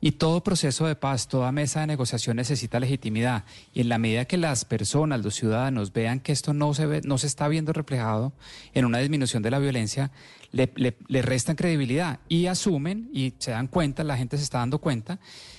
y 0.00 0.12
todo 0.12 0.42
proceso 0.42 0.86
de 0.86 0.96
paz, 0.96 1.28
toda 1.28 1.52
mesa 1.52 1.80
de 1.80 1.86
negociación 1.86 2.36
necesita 2.36 2.80
legitimidad 2.80 3.44
y 3.72 3.80
en 3.80 3.88
la 3.88 3.98
medida 3.98 4.24
que 4.24 4.36
las 4.36 4.64
personas, 4.64 5.22
los 5.24 5.34
ciudadanos 5.34 5.92
vean 5.92 6.20
que 6.20 6.32
esto 6.32 6.52
no 6.52 6.74
se 6.74 6.86
ve, 6.86 7.00
no 7.04 7.18
se 7.18 7.26
está 7.26 7.48
viendo 7.48 7.72
reflejado 7.72 8.32
en 8.74 8.84
una 8.84 8.98
disminución 8.98 9.42
de 9.42 9.50
la 9.50 9.58
violencia, 9.58 10.10
le, 10.52 10.72
le- 10.76 10.96
le 11.08 11.22
restan 11.22 11.56
credibilidad 11.56 12.20
y 12.28 12.46
asumen 12.46 13.08
y 13.12 13.34
se 13.38 13.52
dan 13.52 13.66
cuenta, 13.68 14.04
la 14.04 14.16
gente 14.16 14.36
se 14.36 14.44
está 14.44 14.58
dando 14.58 14.78
cuenta 14.78 15.18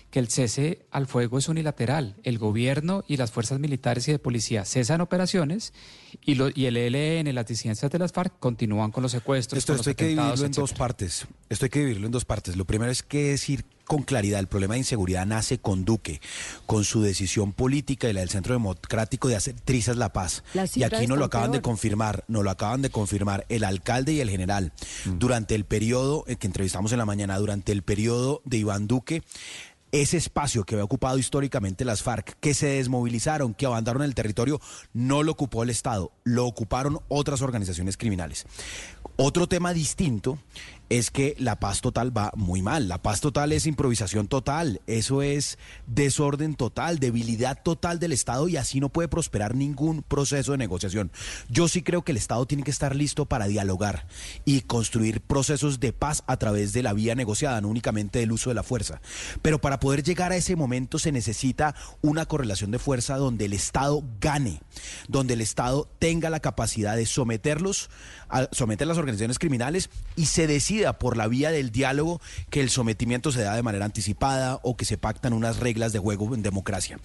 que 0.10 0.20
el 0.20 0.28
cese 0.28 0.86
al 0.92 1.08
fuego 1.08 1.38
es 1.38 1.48
unilateral. 1.48 2.18
El 2.24 2.38
gobierno 2.38 3.06
y 3.08 3.16
las 3.16 3.32
fuerzas 3.32 3.60
militares 3.60 4.08
y 4.10 4.12
de 4.12 4.20
policía 4.20 4.66
cesan 4.66 5.00
operaciones 5.00 5.72
y, 6.26 6.36
lo- 6.36 6.50
y 6.54 6.66
el 6.66 6.76
ELN, 6.76 7.34
las 7.34 7.46
disidencias 7.48 7.90
de 7.90 7.98
las 8.00 8.12
FARC 8.12 8.38
continúan 8.40 8.92
con 8.92 9.04
los 9.04 9.14
secuestros. 9.14 9.58
Esto, 9.60 9.74
con 9.74 9.80
esto 9.80 9.90
hay 9.90 9.94
los 9.94 9.98
que 9.98 10.04
dividirlo 10.08 10.24
atentados, 10.34 10.46
en 10.46 10.52
dos 10.62 10.70
etcétera. 10.72 10.88
partes. 10.88 11.28
Esto 11.50 11.66
hay 11.66 11.70
que 11.70 11.80
dividirlo 11.80 12.06
en 12.08 12.12
dos 12.12 12.26
partes. 12.26 12.58
Lo 12.58 12.66
primero 12.66 12.92
es 12.92 13.04
que 13.04 13.24
decir 13.30 13.64
con 13.86 14.04
claridad, 14.04 14.40
el 14.40 14.48
problema 14.48 14.76
de 14.76 14.80
inseguridad 14.80 15.26
nace 15.26 15.58
con 15.58 15.86
Duque, 15.86 16.22
con 16.66 16.84
su 16.84 17.02
decisión 17.02 17.54
política 17.54 18.10
y 18.10 18.14
la 18.14 18.22
del 18.22 18.30
Centro 18.30 18.54
Democrático 18.54 19.28
de 19.28 19.36
hacer 19.36 19.56
trizas 19.60 19.98
la 19.98 20.14
paz. 20.14 20.44
Y 20.76 20.84
aquí 20.84 21.08
nos 21.08 21.18
lo 21.18 21.26
acaban 21.26 21.52
de 21.52 21.62
confirmar, 21.62 22.24
nos 22.28 22.44
lo 22.44 22.52
acaban 22.52 22.82
de 22.82 22.90
confirmar 22.90 23.46
el 23.50 23.64
alcalde 23.64 24.14
y 24.14 24.22
el 24.22 24.30
general. 24.30 24.74
Durante 25.06 25.56
el 25.56 25.66
periodo 25.66 26.24
eh, 26.28 26.36
que 26.36 26.48
entrevistamos 26.48 26.92
en 26.92 27.00
la 27.00 27.06
mañana, 27.06 27.38
durante 27.38 27.72
el 27.72 27.84
periodo 27.84 28.42
de 28.46 28.58
Iván 28.58 28.88
Duque, 28.88 29.24
ese 29.92 30.18
espacio 30.18 30.64
que 30.64 30.76
había 30.76 30.86
ocupado 30.86 31.18
históricamente 31.18 31.84
las 31.84 32.02
FARC, 32.02 32.38
que 32.40 32.54
se 32.54 32.68
desmovilizaron, 32.68 33.54
que 33.54 33.66
abandonaron 33.66 34.04
el 34.04 34.16
territorio, 34.16 34.62
no 34.94 35.24
lo 35.24 35.34
ocupó 35.34 35.64
el 35.64 35.70
Estado, 35.70 36.12
lo 36.24 36.46
ocuparon 36.46 37.00
otras 37.10 37.42
organizaciones 37.42 37.98
criminales. 37.98 38.46
Otro 39.18 39.48
tema 39.48 39.74
distinto 39.74 40.40
es 40.92 41.10
que 41.10 41.36
la 41.40 41.58
paz 41.58 41.80
total 41.80 42.16
va 42.16 42.34
muy 42.36 42.62
mal. 42.62 42.90
La 42.90 43.02
paz 43.02 43.22
total 43.22 43.54
es 43.54 43.66
improvisación 43.66 44.28
total, 44.28 44.82
eso 44.88 45.22
es 45.22 45.58
desorden 45.88 46.56
total, 46.56 47.00
debilidad 47.00 47.64
total 47.64 47.98
del 47.98 48.12
Estado 48.12 48.50
y 48.50 48.58
así 48.58 48.82
no 48.82 48.90
puede 48.90 49.08
prosperar 49.08 49.56
ningún 49.56 50.04
proceso 50.04 50.52
de 50.52 50.58
negociación. 50.58 51.10
Yo 51.48 51.70
sí 51.70 51.82
creo 51.82 52.02
que 52.02 52.12
el 52.12 52.18
Estado 52.18 52.46
tiene 52.46 52.64
que 52.64 52.72
estar 52.72 52.94
listo 52.94 53.26
para 53.26 53.48
dialogar 53.48 54.06
y 54.44 54.62
construir 54.64 55.22
procesos 55.22 55.80
de 55.80 55.94
paz 55.94 56.24
a 56.28 56.36
través 56.36 56.74
de 56.74 56.84
la 56.84 56.92
vía 56.92 57.16
negociada, 57.16 57.62
no 57.62 57.70
únicamente 57.70 58.20
del 58.20 58.34
uso 58.34 58.50
de 58.50 58.56
la 58.56 58.64
fuerza. 58.64 59.00
Pero 59.42 59.62
para 59.62 59.80
poder 59.80 60.04
llegar 60.04 60.34
a 60.34 60.36
ese 60.36 60.58
momento 60.58 61.00
se 61.00 61.14
necesita 61.14 61.74
una 62.02 62.26
correlación 62.26 62.70
de 62.70 62.80
fuerza 62.80 63.16
donde 63.16 63.46
el 63.46 63.54
Estado 63.54 64.04
gane, 64.20 64.60
donde 65.08 65.36
el 65.36 65.42
Estado 65.42 65.90
tenga 66.00 66.30
la 66.30 66.42
capacidad 66.42 66.98
de 66.98 67.06
someterlos, 67.06 67.90
a 68.28 68.50
someter 68.52 68.88
las 68.88 68.98
organizaciones 68.98 69.40
criminales 69.40 69.90
y 70.18 70.26
se 70.26 70.48
decida 70.48 70.81
por 71.00 71.18
la 71.18 71.28
vía 71.28 71.52
del 71.52 71.72
diálogo 71.72 72.22
que 72.50 72.62
el 72.62 72.70
sometimiento 72.70 73.32
se 73.32 73.42
da 73.42 73.56
de 73.56 73.64
manera 73.64 73.86
anticipada 73.86 74.60
o 74.64 74.76
que 74.76 74.86
se 74.86 74.98
pactan 74.98 75.34
unas 75.34 75.60
reglas 75.60 75.94
de 75.94 76.00
juego 76.00 76.34
en 76.34 76.42
democracia. 76.42 77.00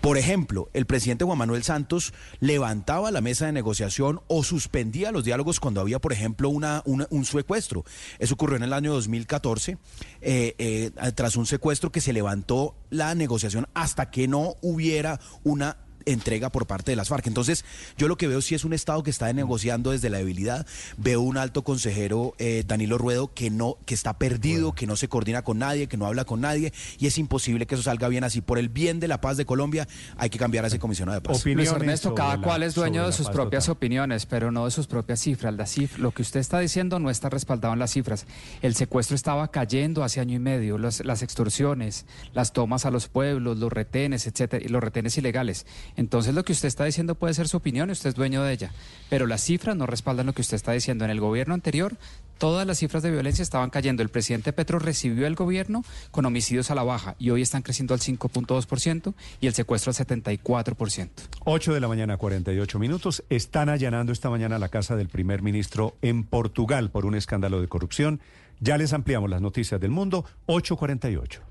Por 0.00 0.18
ejemplo, 0.18 0.68
el 0.72 0.86
presidente 0.86 1.24
Juan 1.24 1.38
Manuel 1.38 1.64
Santos 1.64 2.12
levantaba 2.38 3.10
la 3.10 3.20
mesa 3.20 3.46
de 3.46 3.52
negociación 3.52 4.20
o 4.28 4.44
suspendía 4.44 5.10
los 5.10 5.24
diálogos 5.24 5.58
cuando 5.58 5.80
había, 5.80 5.98
por 5.98 6.12
ejemplo, 6.12 6.48
una, 6.48 6.82
un 6.84 7.24
secuestro. 7.24 7.84
Eso 8.20 8.34
ocurrió 8.34 8.56
en 8.56 8.62
el 8.62 8.72
año 8.72 8.92
2014, 8.92 9.78
eh, 10.20 10.54
eh, 10.58 10.90
tras 11.16 11.34
un 11.34 11.46
secuestro 11.46 11.90
que 11.90 12.00
se 12.00 12.12
levantó 12.12 12.76
la 12.90 13.16
negociación 13.16 13.66
hasta 13.74 14.10
que 14.10 14.28
no 14.28 14.54
hubiera 14.60 15.18
una 15.42 15.76
entrega 16.06 16.50
por 16.50 16.66
parte 16.66 16.92
de 16.92 16.96
las 16.96 17.08
FARC. 17.08 17.26
Entonces, 17.26 17.64
yo 17.98 18.08
lo 18.08 18.16
que 18.16 18.26
veo 18.28 18.40
sí 18.40 18.54
es 18.54 18.64
un 18.64 18.72
Estado 18.72 19.02
que 19.02 19.10
está 19.10 19.32
negociando 19.32 19.90
desde 19.90 20.08
la 20.08 20.18
debilidad. 20.18 20.66
Veo 20.96 21.20
un 21.20 21.36
alto 21.36 21.62
consejero, 21.64 22.34
eh, 22.38 22.64
Danilo 22.66 22.96
Ruedo, 22.96 23.32
que 23.34 23.50
no, 23.50 23.76
que 23.84 23.94
está 23.94 24.16
perdido, 24.18 24.72
que 24.72 24.86
no 24.86 24.96
se 24.96 25.08
coordina 25.08 25.42
con 25.42 25.58
nadie, 25.58 25.88
que 25.88 25.96
no 25.96 26.06
habla 26.06 26.24
con 26.24 26.40
nadie, 26.40 26.72
y 26.98 27.06
es 27.06 27.18
imposible 27.18 27.66
que 27.66 27.74
eso 27.74 27.82
salga 27.84 28.08
bien 28.08 28.24
así. 28.24 28.40
Por 28.40 28.58
el 28.58 28.68
bien 28.68 29.00
de 29.00 29.08
la 29.08 29.20
paz 29.20 29.36
de 29.36 29.44
Colombia, 29.44 29.88
hay 30.16 30.30
que 30.30 30.38
cambiar 30.38 30.64
a 30.64 30.68
ese 30.68 30.78
comisionado 30.78 31.16
de 31.16 31.22
paz. 31.22 31.44
Luis 31.44 31.68
Ernesto, 31.70 32.14
cada 32.14 32.40
cual 32.40 32.62
es 32.62 32.74
dueño 32.74 33.04
de 33.06 33.12
sus 33.12 33.28
propias 33.28 33.64
total. 33.64 33.76
opiniones, 33.76 34.26
pero 34.26 34.52
no 34.52 34.64
de 34.64 34.70
sus 34.70 34.86
propias 34.86 35.20
cifras. 35.20 35.54
La 35.54 35.64
cif- 35.64 35.96
lo 35.98 36.12
que 36.12 36.22
usted 36.22 36.40
está 36.40 36.60
diciendo 36.60 36.98
no 37.00 37.10
está 37.10 37.28
respaldado 37.28 37.74
en 37.74 37.80
las 37.80 37.92
cifras. 37.92 38.26
El 38.62 38.74
secuestro 38.76 39.16
estaba 39.16 39.50
cayendo 39.50 40.04
hace 40.04 40.20
año 40.20 40.36
y 40.36 40.38
medio, 40.38 40.78
los- 40.78 41.04
las 41.04 41.22
extorsiones, 41.22 42.06
las 42.34 42.52
tomas 42.52 42.86
a 42.86 42.90
los 42.90 43.08
pueblos, 43.08 43.58
los 43.58 43.72
retenes, 43.72 44.26
etcétera, 44.26 44.64
y 44.64 44.68
los 44.68 44.82
retenes 44.82 45.16
ilegales. 45.18 45.66
Entonces, 45.96 46.34
lo 46.34 46.44
que 46.44 46.52
usted 46.52 46.68
está 46.68 46.84
diciendo 46.84 47.14
puede 47.14 47.34
ser 47.34 47.48
su 47.48 47.56
opinión 47.56 47.88
y 47.88 47.92
usted 47.92 48.10
es 48.10 48.14
dueño 48.14 48.42
de 48.42 48.52
ella, 48.52 48.72
pero 49.08 49.26
las 49.26 49.42
cifras 49.42 49.76
no 49.76 49.86
respaldan 49.86 50.26
lo 50.26 50.32
que 50.32 50.42
usted 50.42 50.56
está 50.56 50.72
diciendo. 50.72 51.04
En 51.04 51.10
el 51.10 51.20
gobierno 51.20 51.54
anterior, 51.54 51.96
todas 52.38 52.66
las 52.66 52.78
cifras 52.78 53.02
de 53.02 53.10
violencia 53.10 53.42
estaban 53.42 53.70
cayendo. 53.70 54.02
El 54.02 54.08
presidente 54.08 54.52
Petro 54.52 54.78
recibió 54.78 55.26
el 55.26 55.34
gobierno 55.34 55.84
con 56.10 56.26
homicidios 56.26 56.70
a 56.70 56.74
la 56.74 56.82
baja 56.82 57.16
y 57.18 57.30
hoy 57.30 57.42
están 57.42 57.62
creciendo 57.62 57.94
al 57.94 58.00
5.2% 58.00 59.14
y 59.40 59.46
el 59.46 59.54
secuestro 59.54 59.90
al 59.90 60.06
74%. 60.06 61.08
8 61.44 61.74
de 61.74 61.80
la 61.80 61.88
mañana, 61.88 62.16
48 62.16 62.78
minutos. 62.78 63.24
Están 63.30 63.68
allanando 63.68 64.12
esta 64.12 64.30
mañana 64.30 64.58
la 64.58 64.68
casa 64.68 64.96
del 64.96 65.08
primer 65.08 65.42
ministro 65.42 65.96
en 66.02 66.24
Portugal 66.24 66.90
por 66.90 67.06
un 67.06 67.14
escándalo 67.14 67.60
de 67.60 67.68
corrupción. 67.68 68.20
Ya 68.60 68.78
les 68.78 68.92
ampliamos 68.92 69.30
las 69.30 69.40
noticias 69.40 69.80
del 69.80 69.90
mundo. 69.90 70.24
848. 70.46 71.42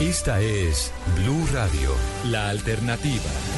Esta 0.00 0.42
es 0.42 0.92
Blue 1.16 1.46
Radio, 1.54 1.90
la 2.30 2.50
alternativa. 2.50 3.55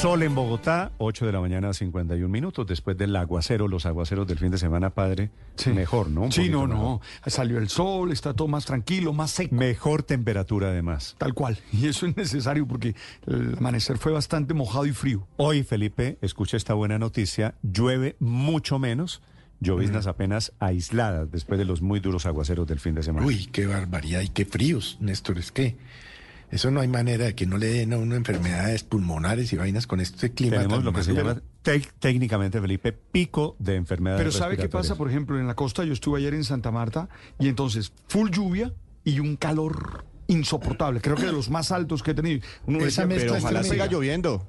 Sol 0.00 0.24
en 0.24 0.34
Bogotá, 0.34 0.90
8 0.98 1.26
de 1.26 1.32
la 1.32 1.40
mañana, 1.40 1.72
51 1.72 2.28
minutos. 2.28 2.66
Después 2.66 2.96
del 2.98 3.14
aguacero, 3.14 3.68
los 3.68 3.86
aguaceros 3.86 4.26
del 4.26 4.36
fin 4.38 4.50
de 4.50 4.58
semana, 4.58 4.90
padre. 4.90 5.30
Mejor, 5.72 6.08
¿no? 6.10 6.22
Un 6.22 6.32
Sí, 6.32 6.48
no, 6.48 6.66
mejor. 6.66 6.82
no. 6.82 7.00
Salió 7.26 7.58
el 7.58 7.68
sol, 7.68 8.10
está 8.10 8.34
todo 8.34 8.48
más 8.48 8.64
tranquilo, 8.64 9.12
más 9.12 9.30
seco. 9.30 9.54
Mejor 9.54 10.02
temperatura, 10.02 10.68
además. 10.68 11.14
Tal 11.18 11.34
cual. 11.34 11.56
Y 11.72 11.86
eso 11.86 12.06
es 12.06 12.16
necesario 12.16 12.66
porque 12.66 12.96
el 13.28 13.54
amanecer 13.58 13.96
fue 13.96 14.10
bastante 14.10 14.54
mojado 14.54 14.86
y 14.86 14.92
frío. 14.92 15.28
Hoy, 15.36 15.62
Felipe, 15.62 16.18
escucha 16.20 16.56
esta 16.56 16.74
buena 16.74 16.98
noticia. 16.98 17.54
Llueve 17.62 18.16
mucho 18.18 18.80
menos. 18.80 19.22
Lloviznas 19.60 20.08
apenas 20.08 20.52
aisladas 20.58 21.30
después 21.30 21.56
de 21.60 21.64
los 21.64 21.80
muy 21.80 22.00
duros 22.00 22.26
aguaceros 22.26 22.66
del 22.66 22.80
fin 22.80 22.96
de 22.96 23.04
semana. 23.04 23.24
Uy, 23.24 23.46
qué 23.52 23.68
barbaridad 23.68 24.22
y 24.22 24.28
qué 24.30 24.44
fríos, 24.44 24.96
Néstor. 25.00 25.38
Es 25.38 25.52
que 25.52 25.76
Eso 26.52 26.70
no 26.70 26.82
hay 26.82 26.88
manera 26.88 27.24
de 27.24 27.34
que 27.34 27.46
no 27.46 27.56
le 27.56 27.66
den 27.66 27.94
a 27.94 27.96
uno 27.96 28.14
enfermedades 28.14 28.84
pulmonares 28.84 29.50
y 29.54 29.56
vainas 29.56 29.86
con 29.86 30.00
este 30.00 30.32
clima. 30.32 30.58
Tenemos 30.58 30.78
tan 30.78 30.84
lo 30.84 30.92
que 30.92 31.02
se 31.02 31.14
llama 31.14 31.40
técnicamente, 31.98 32.60
Felipe, 32.60 32.92
pico 32.92 33.56
de 33.58 33.76
enfermedades 33.76 34.20
Pero 34.20 34.32
¿sabe 34.32 34.58
qué 34.58 34.68
pasa? 34.68 34.94
Por 34.94 35.08
ejemplo, 35.08 35.40
en 35.40 35.46
la 35.46 35.54
costa 35.54 35.82
yo 35.82 35.94
estuve 35.94 36.18
ayer 36.18 36.34
en 36.34 36.44
Santa 36.44 36.70
Marta 36.70 37.08
y 37.38 37.48
entonces 37.48 37.90
full 38.06 38.28
lluvia 38.30 38.70
y 39.02 39.18
un 39.18 39.36
calor 39.36 40.04
insoportable. 40.26 41.00
Creo 41.00 41.16
que 41.16 41.24
de 41.24 41.32
los 41.32 41.48
más 41.48 41.72
altos 41.72 42.02
que 42.02 42.10
he 42.10 42.14
tenido. 42.14 42.42
Uno 42.66 42.80
Esa 42.80 42.84
decía, 42.84 43.06
mezcla 43.06 43.24
pero 43.24 43.36
es 43.36 43.44
ojalá 43.44 43.64
siga 43.64 43.86
lloviendo. 43.86 44.46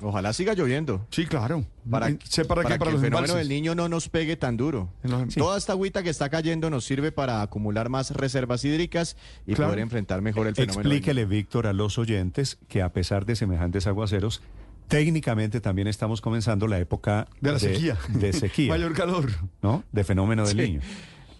Ojalá 0.00 0.32
siga 0.32 0.54
lloviendo. 0.54 1.06
Sí, 1.10 1.24
claro. 1.26 1.64
Para, 1.88 2.08
Sé 2.24 2.44
para 2.44 2.62
qué, 2.62 2.76
para 2.78 2.90
que 2.90 2.96
el 2.96 3.00
fenómeno 3.02 3.18
embalses. 3.18 3.36
del 3.36 3.48
niño 3.48 3.74
no 3.74 3.88
nos 3.88 4.08
pegue 4.08 4.36
tan 4.36 4.56
duro. 4.56 4.90
Toda 5.36 5.56
esta 5.56 5.72
agüita 5.72 6.02
que 6.02 6.10
está 6.10 6.28
cayendo 6.30 6.68
nos 6.68 6.84
sirve 6.84 7.12
para 7.12 7.42
acumular 7.42 7.88
más 7.88 8.10
reservas 8.10 8.64
hídricas 8.64 9.16
y 9.46 9.54
Claro. 9.54 9.70
poder 9.70 9.82
enfrentar 9.82 10.20
mejor 10.20 10.46
el 10.48 10.54
fenómeno. 10.56 10.82
del 10.82 10.92
Explíquele, 10.92 11.24
Víctor, 11.26 11.66
a 11.68 11.72
los 11.72 11.96
oyentes 11.98 12.58
que 12.68 12.82
a 12.82 12.92
pesar 12.92 13.24
de 13.24 13.36
semejantes 13.36 13.86
aguaceros, 13.86 14.42
técnicamente 14.88 15.60
también 15.60 15.86
estamos 15.88 16.20
comenzando 16.20 16.66
la 16.66 16.78
época 16.78 17.28
De 17.40 17.52
la 17.52 17.58
sequía. 17.58 17.96
De 18.08 18.32
sequía. 18.32 18.68
Mayor 18.74 18.92
calor. 18.94 19.30
¿No? 19.62 19.84
De 19.92 20.04
fenómeno 20.04 20.46
del 20.46 20.56
Sí. 20.56 20.62
niño. 20.72 20.80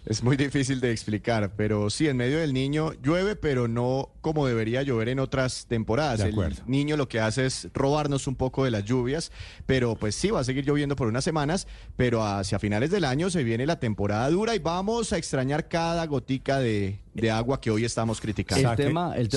Es 0.05 0.21
muy 0.21 0.37
difícil 0.37 0.79
de 0.81 0.91
explicar, 0.91 1.53
pero 1.57 1.89
sí, 1.89 2.07
en 2.07 2.17
medio 2.17 2.37
del 2.37 2.53
niño 2.53 2.93
llueve, 3.01 3.35
pero 3.35 3.67
no 3.67 4.09
como 4.21 4.45
debería 4.45 4.83
llover 4.83 5.09
en 5.09 5.19
otras 5.19 5.65
temporadas. 5.67 6.19
De 6.19 6.25
el 6.25 6.31
niño 6.67 6.95
lo 6.95 7.07
que 7.07 7.19
hace 7.19 7.45
es 7.47 7.69
robarnos 7.73 8.27
un 8.27 8.35
poco 8.35 8.63
de 8.65 8.71
las 8.71 8.85
lluvias, 8.85 9.31
pero 9.65 9.95
pues 9.95 10.13
sí, 10.13 10.29
va 10.29 10.41
a 10.41 10.43
seguir 10.43 10.63
lloviendo 10.63 10.95
por 10.95 11.07
unas 11.07 11.23
semanas, 11.23 11.67
pero 11.97 12.23
hacia 12.23 12.59
finales 12.59 12.91
del 12.91 13.03
año 13.03 13.31
se 13.31 13.43
viene 13.43 13.65
la 13.65 13.79
temporada 13.79 14.29
dura 14.29 14.53
y 14.55 14.59
vamos 14.59 15.11
a 15.11 15.17
extrañar 15.17 15.67
cada 15.67 16.05
gotica 16.05 16.59
de, 16.59 16.99
de 17.15 17.31
agua 17.31 17.59
que 17.59 17.71
hoy 17.71 17.83
estamos 17.83 18.21
criticando. 18.21 18.69
Saque- 18.69 18.83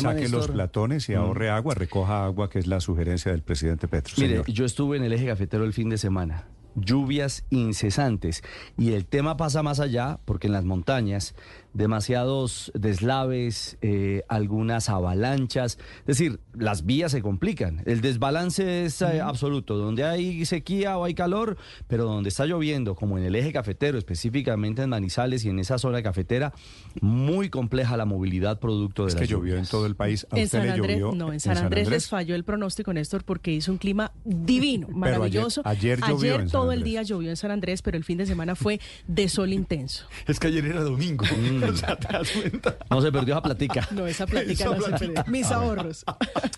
saque 0.02 0.28
los 0.28 0.48
platones 0.54 1.08
y 1.08 1.14
ahorre 1.14 1.48
agua, 1.48 1.74
recoja 1.74 2.24
agua, 2.26 2.50
que 2.50 2.58
es 2.58 2.66
la 2.66 2.80
sugerencia 2.80 3.32
del 3.32 3.40
presidente 3.42 3.88
Petro. 3.88 4.12
Mire, 4.18 4.28
señor. 4.42 4.46
yo 4.50 4.64
estuve 4.66 4.98
en 4.98 5.04
el 5.04 5.12
eje 5.14 5.26
cafetero 5.26 5.64
el 5.64 5.72
fin 5.72 5.88
de 5.88 5.96
semana. 5.96 6.44
Lluvias 6.80 7.44
incesantes. 7.50 8.42
Y 8.76 8.92
el 8.92 9.06
tema 9.06 9.36
pasa 9.36 9.62
más 9.62 9.80
allá, 9.80 10.20
porque 10.24 10.46
en 10.46 10.52
las 10.52 10.64
montañas, 10.64 11.34
demasiados 11.78 12.70
deslaves, 12.74 13.78
eh, 13.82 14.22
algunas 14.28 14.88
avalanchas. 14.88 15.78
Es 16.00 16.06
decir, 16.06 16.40
las 16.54 16.84
vías 16.84 17.12
se 17.12 17.22
complican. 17.22 17.82
El 17.86 18.00
desbalance 18.00 18.84
es 18.84 19.00
eh, 19.02 19.20
absoluto. 19.20 19.76
Donde 19.76 20.04
hay 20.04 20.44
sequía 20.44 20.98
o 20.98 21.04
hay 21.04 21.14
calor, 21.14 21.56
pero 21.86 22.04
donde 22.04 22.28
está 22.28 22.44
lloviendo, 22.46 22.94
como 22.94 23.16
en 23.18 23.24
el 23.24 23.34
eje 23.34 23.52
cafetero, 23.52 23.96
específicamente 23.98 24.82
en 24.82 24.90
Manizales 24.90 25.44
y 25.44 25.48
en 25.50 25.58
esa 25.58 25.78
zona 25.78 26.02
cafetera, 26.02 26.52
muy 27.00 27.48
compleja 27.48 27.96
la 27.96 28.04
movilidad 28.04 28.58
producto 28.58 29.04
de 29.04 29.08
Es 29.08 29.14
las 29.14 29.22
que 29.22 29.28
llovió 29.28 29.56
en 29.56 29.66
todo 29.66 29.86
el 29.86 29.94
país. 29.96 30.26
¿A 30.30 30.36
En 30.36 30.44
usted 30.44 30.58
San 30.58 30.66
le 30.66 30.72
Andrés, 30.74 30.98
llovió 30.98 31.14
no, 31.16 31.32
en 31.32 31.40
San, 31.40 31.56
Andrés, 31.58 31.88
les 31.88 32.08
falló 32.08 32.34
el 32.34 32.44
pronóstico, 32.44 32.92
Néstor, 32.92 33.24
porque 33.24 33.52
hizo 33.52 33.72
un 33.72 33.78
clima 33.78 34.12
divino, 34.24 34.86
ayer- 34.90 34.96
maravilloso. 34.98 35.62
ayer 35.64 36.00
llovió 36.00 36.34
en 36.34 36.40
San 36.40 36.48
todo 36.50 36.72
el 36.72 36.82
día 36.82 37.02
llovió 37.02 37.30
en 37.30 37.36
San 37.36 37.50
Andrés, 37.50 37.82
pero 37.82 37.96
el 37.96 38.04
fin 38.04 38.18
de 38.18 38.26
semana 38.26 38.54
fue 38.54 38.80
de 39.06 39.28
sol 39.28 39.52
intenso. 39.52 40.06
Es 40.26 40.38
que 40.40 40.48
ayer 40.48 40.64
era 40.66 40.82
domingo. 40.82 41.24
O 41.72 41.76
sea, 41.76 41.96
¿te 41.96 42.12
das 42.12 42.30
cuenta? 42.30 42.76
No 42.90 43.00
se 43.00 43.12
perdió 43.12 43.34
esa 43.34 43.42
platica. 43.42 43.88
No, 43.90 44.06
esa 44.06 44.26
plática 44.26 44.52
Esa 44.52 44.64
no 44.66 44.72
se 44.82 44.88
plática. 44.88 45.24
perdió. 45.24 45.32
Mis 45.32 45.50
ahorros. 45.50 46.04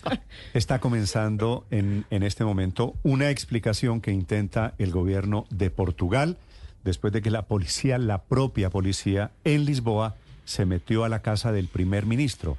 Está 0.53 0.79
comenzando 0.79 1.65
en, 1.71 2.05
en 2.09 2.23
este 2.23 2.43
momento 2.43 2.95
una 3.03 3.29
explicación 3.29 4.01
que 4.01 4.11
intenta 4.11 4.73
el 4.77 4.91
gobierno 4.91 5.45
de 5.49 5.69
Portugal 5.69 6.37
después 6.83 7.13
de 7.13 7.21
que 7.21 7.29
la 7.31 7.43
policía, 7.43 7.97
la 7.97 8.23
propia 8.23 8.69
policía 8.69 9.31
en 9.43 9.65
Lisboa, 9.65 10.15
se 10.45 10.65
metió 10.65 11.03
a 11.03 11.09
la 11.09 11.21
casa 11.21 11.51
del 11.51 11.67
primer 11.67 12.05
ministro. 12.05 12.57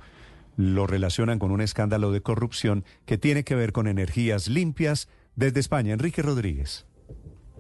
Lo 0.56 0.86
relacionan 0.86 1.38
con 1.38 1.50
un 1.50 1.60
escándalo 1.60 2.12
de 2.12 2.20
corrupción 2.20 2.84
que 3.06 3.18
tiene 3.18 3.42
que 3.42 3.54
ver 3.54 3.72
con 3.72 3.88
energías 3.88 4.48
limpias 4.48 5.08
desde 5.34 5.60
España. 5.60 5.92
Enrique 5.92 6.22
Rodríguez. 6.22 6.84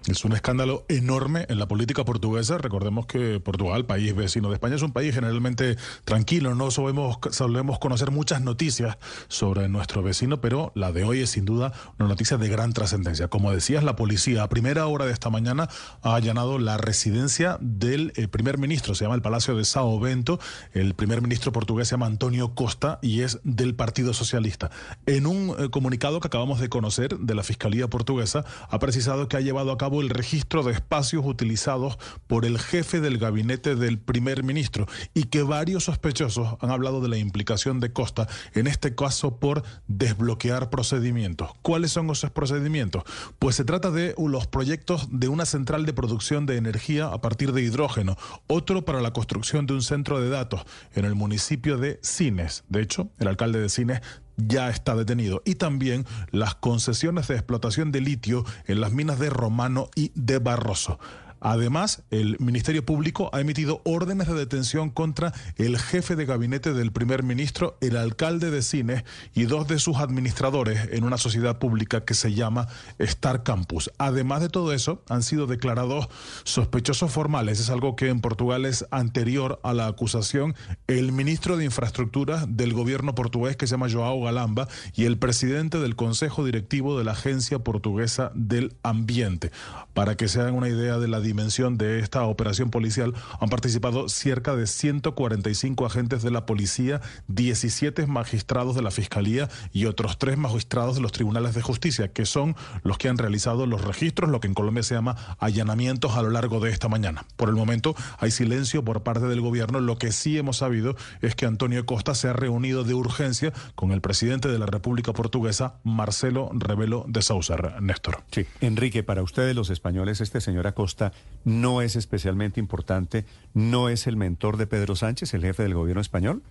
Es 0.08 0.24
un 0.24 0.32
escándalo 0.32 0.84
enorme 0.88 1.46
en 1.48 1.60
la 1.60 1.68
política 1.68 2.04
portuguesa. 2.04 2.58
Recordemos 2.58 3.06
que 3.06 3.38
Portugal, 3.38 3.86
país 3.86 4.12
vecino 4.16 4.48
de 4.48 4.54
España, 4.54 4.74
es 4.74 4.82
un 4.82 4.90
país 4.90 5.14
generalmente 5.14 5.76
tranquilo. 6.04 6.56
No 6.56 6.72
solemos, 6.72 7.18
solemos 7.30 7.78
conocer 7.78 8.10
muchas 8.10 8.42
noticias 8.42 8.98
sobre 9.28 9.68
nuestro 9.68 10.02
vecino, 10.02 10.40
pero 10.40 10.72
la 10.74 10.90
de 10.90 11.04
hoy 11.04 11.20
es 11.20 11.30
sin 11.30 11.44
duda 11.44 11.72
una 12.00 12.08
noticia 12.08 12.36
de 12.36 12.48
gran 12.48 12.72
trascendencia. 12.72 13.28
Como 13.28 13.52
decías, 13.52 13.84
la 13.84 13.94
policía 13.94 14.42
a 14.42 14.48
primera 14.48 14.88
hora 14.88 15.06
de 15.06 15.12
esta 15.12 15.30
mañana 15.30 15.68
ha 16.02 16.16
allanado 16.16 16.58
la 16.58 16.78
residencia 16.78 17.58
del 17.60 18.12
eh, 18.16 18.26
primer 18.26 18.58
ministro. 18.58 18.96
Se 18.96 19.04
llama 19.04 19.14
el 19.14 19.22
Palacio 19.22 19.56
de 19.56 19.64
Sao 19.64 20.00
Bento. 20.00 20.40
El 20.72 20.94
primer 20.94 21.22
ministro 21.22 21.52
portugués 21.52 21.86
se 21.86 21.92
llama 21.92 22.06
Antonio 22.06 22.56
Costa 22.56 22.98
y 23.02 23.20
es 23.20 23.38
del 23.44 23.76
Partido 23.76 24.14
Socialista. 24.14 24.72
En 25.06 25.28
un 25.28 25.54
eh, 25.56 25.70
comunicado 25.70 26.18
que 26.18 26.26
acabamos 26.26 26.58
de 26.58 26.68
conocer 26.68 27.18
de 27.18 27.34
la 27.36 27.44
Fiscalía 27.44 27.88
portuguesa, 27.88 28.44
ha 28.68 28.80
precisado 28.80 29.28
que 29.28 29.36
ha 29.36 29.40
llevado 29.40 29.70
a 29.70 29.78
cabo 29.78 29.91
el 30.00 30.10
registro 30.10 30.62
de 30.62 30.72
espacios 30.72 31.24
utilizados 31.26 31.98
por 32.26 32.44
el 32.44 32.58
jefe 32.58 33.00
del 33.00 33.18
gabinete 33.18 33.76
del 33.76 33.98
primer 33.98 34.42
ministro 34.42 34.86
y 35.14 35.24
que 35.24 35.42
varios 35.42 35.84
sospechosos 35.84 36.56
han 36.60 36.70
hablado 36.70 37.00
de 37.00 37.08
la 37.08 37.18
implicación 37.18 37.80
de 37.80 37.92
Costa, 37.92 38.28
en 38.54 38.66
este 38.66 38.94
caso 38.94 39.38
por 39.38 39.62
desbloquear 39.88 40.70
procedimientos. 40.70 41.50
¿Cuáles 41.62 41.92
son 41.92 42.08
esos 42.10 42.30
procedimientos? 42.30 43.02
Pues 43.38 43.56
se 43.56 43.64
trata 43.64 43.90
de 43.90 44.14
los 44.18 44.46
proyectos 44.46 45.08
de 45.10 45.28
una 45.28 45.44
central 45.44 45.84
de 45.84 45.92
producción 45.92 46.46
de 46.46 46.56
energía 46.56 47.06
a 47.06 47.20
partir 47.20 47.52
de 47.52 47.62
hidrógeno, 47.62 48.16
otro 48.46 48.84
para 48.84 49.00
la 49.00 49.12
construcción 49.12 49.66
de 49.66 49.74
un 49.74 49.82
centro 49.82 50.20
de 50.20 50.30
datos 50.30 50.62
en 50.94 51.04
el 51.04 51.14
municipio 51.14 51.76
de 51.76 51.98
Cines. 52.02 52.64
De 52.68 52.82
hecho, 52.82 53.10
el 53.18 53.28
alcalde 53.28 53.60
de 53.60 53.68
Cines 53.68 54.00
ya 54.36 54.70
está 54.70 54.94
detenido. 54.94 55.42
Y 55.44 55.56
también 55.56 56.06
las 56.30 56.54
concesiones 56.54 57.28
de 57.28 57.34
explotación 57.34 57.92
de 57.92 58.00
litio 58.00 58.44
en 58.66 58.80
las 58.80 58.92
minas 58.92 59.18
de 59.18 59.30
Romano 59.30 59.88
y 59.94 60.12
de 60.14 60.38
Barroso. 60.38 60.98
Además, 61.42 62.04
el 62.10 62.36
Ministerio 62.38 62.86
Público 62.86 63.28
ha 63.32 63.40
emitido 63.40 63.82
órdenes 63.84 64.28
de 64.28 64.34
detención 64.34 64.90
contra 64.90 65.32
el 65.56 65.76
jefe 65.78 66.16
de 66.16 66.24
gabinete 66.24 66.72
del 66.72 66.92
primer 66.92 67.24
ministro, 67.24 67.76
el 67.80 67.96
alcalde 67.96 68.50
de 68.50 68.62
Cines 68.62 69.04
y 69.34 69.44
dos 69.44 69.66
de 69.66 69.78
sus 69.80 69.96
administradores 69.96 70.88
en 70.92 71.04
una 71.04 71.18
sociedad 71.18 71.58
pública 71.58 72.04
que 72.04 72.14
se 72.14 72.32
llama 72.32 72.68
Star 72.98 73.42
Campus. 73.42 73.90
Además 73.98 74.40
de 74.40 74.48
todo 74.48 74.72
eso, 74.72 75.02
han 75.08 75.22
sido 75.22 75.46
declarados 75.46 76.08
sospechosos 76.44 77.10
formales. 77.10 77.58
Es 77.58 77.70
algo 77.70 77.96
que 77.96 78.08
en 78.08 78.20
Portugal 78.20 78.64
es 78.64 78.86
anterior 78.90 79.58
a 79.64 79.72
la 79.72 79.86
acusación. 79.86 80.54
El 80.86 81.12
ministro 81.12 81.56
de 81.56 81.64
Infraestructura 81.64 82.46
del 82.46 82.72
gobierno 82.72 83.14
portugués, 83.14 83.56
que 83.56 83.66
se 83.66 83.72
llama 83.72 83.90
Joao 83.90 84.22
Galamba, 84.22 84.68
y 84.94 85.04
el 85.06 85.18
presidente 85.18 85.78
del 85.78 85.96
Consejo 85.96 86.44
Directivo 86.44 86.96
de 86.96 87.04
la 87.04 87.12
Agencia 87.12 87.58
Portuguesa 87.58 88.30
del 88.34 88.76
Ambiente. 88.82 89.50
Para 89.92 90.16
que 90.16 90.28
se 90.28 90.40
hagan 90.40 90.54
una 90.54 90.68
idea 90.68 90.98
de 90.98 91.08
la 91.08 91.20
dimensión 91.32 91.78
de 91.78 91.98
esta 91.98 92.24
operación 92.24 92.68
policial, 92.70 93.14
han 93.40 93.48
participado 93.48 94.08
cerca 94.10 94.54
de 94.54 94.66
145 94.66 95.86
agentes 95.86 96.22
de 96.22 96.30
la 96.30 96.44
policía, 96.44 97.00
17 97.28 98.06
magistrados 98.06 98.74
de 98.74 98.82
la 98.82 98.90
Fiscalía 98.90 99.48
y 99.72 99.86
otros 99.86 100.18
tres 100.18 100.36
magistrados 100.36 100.96
de 100.96 101.00
los 101.00 101.12
tribunales 101.12 101.54
de 101.54 101.62
justicia, 101.62 102.12
que 102.12 102.26
son 102.26 102.54
los 102.82 102.98
que 102.98 103.08
han 103.08 103.16
realizado 103.16 103.64
los 103.66 103.82
registros, 103.82 104.28
lo 104.28 104.40
que 104.40 104.48
en 104.48 104.54
Colombia 104.54 104.82
se 104.82 104.94
llama 104.94 105.16
allanamientos 105.38 106.16
a 106.16 106.22
lo 106.22 106.28
largo 106.28 106.60
de 106.60 106.70
esta 106.70 106.88
mañana. 106.88 107.24
Por 107.36 107.48
el 107.48 107.54
momento 107.54 107.94
hay 108.18 108.30
silencio 108.30 108.84
por 108.84 109.02
parte 109.02 109.26
del 109.26 109.40
gobierno. 109.40 109.80
Lo 109.80 109.96
que 109.96 110.12
sí 110.12 110.36
hemos 110.36 110.58
sabido 110.58 110.96
es 111.22 111.34
que 111.34 111.46
Antonio 111.46 111.86
Costa 111.86 112.14
se 112.14 112.28
ha 112.28 112.34
reunido 112.34 112.84
de 112.84 112.92
urgencia 112.92 113.54
con 113.74 113.92
el 113.92 114.02
presidente 114.02 114.48
de 114.48 114.58
la 114.58 114.66
República 114.66 115.14
Portuguesa, 115.14 115.76
Marcelo 115.82 116.50
Rebelo 116.52 117.06
de 117.08 117.22
Sousa. 117.22 117.56
Néstor. 117.80 118.22
Sí, 118.30 118.46
Enrique, 118.60 119.02
para 119.02 119.22
ustedes 119.22 119.56
los 119.56 119.70
españoles, 119.70 120.20
este 120.20 120.40
señor 120.40 120.66
Acosta 120.66 121.12
no 121.44 121.82
es 121.82 121.96
especialmente 121.96 122.60
importante, 122.60 123.24
no 123.54 123.88
es 123.88 124.06
el 124.06 124.16
mentor 124.16 124.56
de 124.56 124.66
Pedro 124.66 124.96
Sánchez, 124.96 125.34
el 125.34 125.42
jefe 125.42 125.62
del 125.62 125.74
gobierno 125.74 126.00
español. 126.00 126.42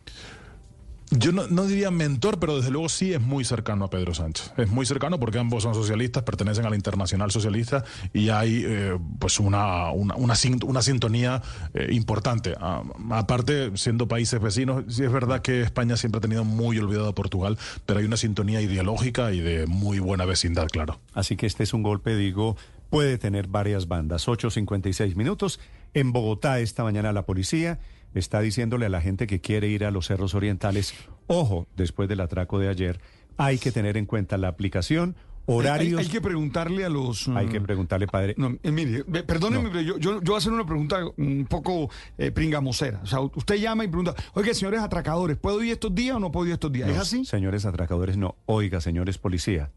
Yo 1.13 1.33
no, 1.33 1.45
no 1.47 1.65
diría 1.65 1.91
mentor, 1.91 2.39
pero 2.39 2.55
desde 2.55 2.71
luego 2.71 2.87
sí 2.87 3.11
es 3.11 3.19
muy 3.19 3.43
cercano 3.43 3.83
a 3.83 3.89
Pedro 3.89 4.13
Sánchez. 4.13 4.53
Es 4.55 4.69
muy 4.69 4.85
cercano 4.85 5.19
porque 5.19 5.39
ambos 5.39 5.63
son 5.63 5.75
socialistas, 5.75 6.23
pertenecen 6.23 6.65
a 6.65 6.69
la 6.69 6.77
Internacional 6.77 7.31
Socialista 7.31 7.83
y 8.13 8.29
hay 8.29 8.63
eh, 8.65 8.97
pues 9.19 9.37
una, 9.41 9.91
una, 9.91 10.15
una 10.15 10.81
sintonía 10.81 11.41
eh, 11.73 11.89
importante. 11.91 12.55
Ah, 12.61 12.83
aparte, 13.09 13.75
siendo 13.75 14.07
países 14.07 14.39
vecinos, 14.39 14.85
sí 14.87 15.03
es 15.03 15.11
verdad 15.11 15.41
que 15.41 15.61
España 15.63 15.97
siempre 15.97 16.19
ha 16.19 16.21
tenido 16.21 16.45
muy 16.45 16.79
olvidado 16.79 17.09
a 17.09 17.13
Portugal, 17.13 17.57
pero 17.85 17.99
hay 17.99 18.05
una 18.05 18.15
sintonía 18.15 18.61
ideológica 18.61 19.33
y 19.33 19.41
de 19.41 19.67
muy 19.67 19.99
buena 19.99 20.23
vecindad, 20.23 20.69
claro. 20.69 21.01
Así 21.13 21.35
que 21.35 21.45
este 21.45 21.63
es 21.63 21.73
un 21.73 21.83
golpe, 21.83 22.15
digo, 22.15 22.55
puede 22.91 23.17
tener 23.17 23.47
varias 23.47 23.87
bandas. 23.87 24.27
8.56 24.27 25.15
minutos. 25.15 25.59
En 25.95 26.11
Bogotá 26.11 26.59
esta 26.59 26.83
mañana 26.83 27.11
la 27.11 27.25
policía 27.25 27.79
está 28.13 28.41
diciéndole 28.41 28.85
a 28.85 28.89
la 28.89 29.01
gente 29.01 29.25
que 29.25 29.41
quiere 29.41 29.67
ir 29.69 29.85
a 29.85 29.91
los 29.91 30.07
cerros 30.07 30.35
orientales, 30.35 30.93
ojo, 31.25 31.67
después 31.75 32.07
del 32.09 32.19
atraco 32.19 32.59
de 32.59 32.67
ayer, 32.67 32.99
hay 33.37 33.57
que 33.57 33.71
tener 33.71 33.97
en 33.97 34.05
cuenta 34.05 34.37
la 34.37 34.49
aplicación 34.49 35.15
Horarios. 35.47 35.99
Hay, 35.99 36.05
hay 36.05 36.11
que 36.11 36.21
preguntarle 36.21 36.85
a 36.85 36.89
los. 36.89 37.27
Hay 37.29 37.47
mm, 37.47 37.49
que 37.49 37.61
preguntarle, 37.61 38.07
padre. 38.07 38.35
No, 38.37 38.57
eh, 38.61 38.71
mire, 38.71 39.03
perdóneme, 39.03 39.69
pero 39.69 39.81
yo, 39.81 39.97
yo, 39.97 40.21
yo 40.21 40.21
voy 40.21 40.35
a 40.35 40.37
hacer 40.37 40.53
una 40.53 40.65
pregunta 40.65 40.99
un 41.17 41.45
poco 41.49 41.89
eh, 42.17 42.31
pringamosera. 42.31 42.99
O 43.03 43.07
sea, 43.07 43.21
usted 43.21 43.55
llama 43.55 43.83
y 43.83 43.87
pregunta, 43.87 44.13
oiga, 44.33 44.53
señores 44.53 44.81
atracadores, 44.81 45.37
¿puedo 45.37 45.63
ir 45.63 45.71
estos 45.73 45.95
días 45.95 46.17
o 46.17 46.19
no 46.19 46.31
puedo 46.31 46.45
ir 46.45 46.53
estos 46.53 46.71
días? 46.71 46.89
¿Es 46.89 46.95
No, 46.95 47.01
así? 47.01 47.25
Señores 47.25 47.65
atracadores, 47.65 48.17
no. 48.17 48.35
Oiga, 48.45 48.81
señores 48.81 49.17
policía. 49.17 49.71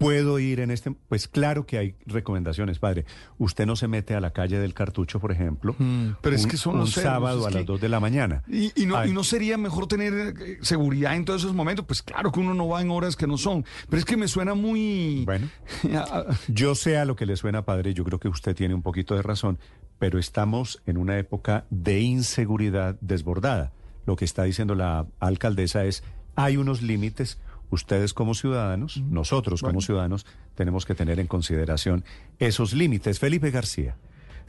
¿Puedo 0.00 0.38
ir 0.38 0.60
en 0.60 0.70
este? 0.70 0.90
Pues 1.08 1.28
claro 1.28 1.66
que 1.66 1.78
hay 1.78 1.94
recomendaciones, 2.06 2.78
padre. 2.78 3.04
Usted 3.38 3.66
no 3.66 3.76
se 3.76 3.86
mete 3.86 4.14
a 4.14 4.20
la 4.20 4.32
calle 4.32 4.58
del 4.58 4.74
cartucho, 4.74 5.20
por 5.20 5.30
ejemplo, 5.30 5.60
Mm, 5.78 6.16
pero 6.20 6.36
es 6.36 6.44
un, 6.44 6.50
que 6.50 6.56
son 6.56 6.80
un 6.80 6.86
sábado 6.86 7.40
es 7.40 7.54
a 7.54 7.58
las 7.58 7.66
2 7.66 7.80
de 7.80 7.88
la 7.88 8.00
mañana. 8.00 8.42
Y, 8.48 8.72
y 8.80 8.86
no, 8.86 9.04
y 9.04 9.12
no 9.12 9.24
sería 9.24 9.56
mejor 9.56 9.86
tener 9.86 10.34
eh, 10.38 10.58
seguridad 10.62 11.14
en 11.16 11.24
todos 11.24 11.42
esos 11.42 11.54
momentos. 11.54 11.84
Pues 11.86 12.02
claro 12.02 12.32
que 12.32 12.40
uno 12.40 12.54
no 12.54 12.68
va 12.68 12.80
en 12.80 12.90
horas 12.90 13.16
que 13.16 13.26
no 13.26 13.36
son. 13.36 13.64
Pero 13.88 13.98
es 13.98 14.04
que 14.04 14.16
me 14.16 14.28
suena 14.28 14.54
muy. 14.54 15.24
Bueno, 15.24 15.48
yo 16.48 16.74
sé 16.74 16.96
a 16.96 17.04
lo 17.04 17.16
que 17.16 17.26
le 17.26 17.36
suena, 17.36 17.64
padre. 17.64 17.94
Yo 17.94 18.04
creo 18.04 18.18
que 18.18 18.28
usted 18.28 18.54
tiene 18.54 18.74
un 18.74 18.82
poquito 18.82 19.14
de 19.14 19.22
razón, 19.22 19.58
pero 19.98 20.18
estamos 20.18 20.82
en 20.86 20.96
una 20.96 21.18
época 21.18 21.66
de 21.70 22.00
inseguridad 22.00 22.96
desbordada. 23.00 23.72
Lo 24.06 24.16
que 24.16 24.24
está 24.24 24.44
diciendo 24.44 24.74
la 24.74 25.06
alcaldesa 25.18 25.84
es, 25.84 26.02
hay 26.36 26.56
unos 26.56 26.82
límites. 26.82 27.38
Ustedes 27.70 28.14
como 28.14 28.34
ciudadanos, 28.34 29.00
nosotros 29.08 29.62
como 29.62 29.80
ciudadanos, 29.80 30.26
tenemos 30.54 30.84
que 30.84 30.94
tener 30.94 31.20
en 31.20 31.26
consideración 31.26 32.04
esos 32.38 32.72
límites. 32.72 33.18
Felipe 33.18 33.50
García. 33.50 33.96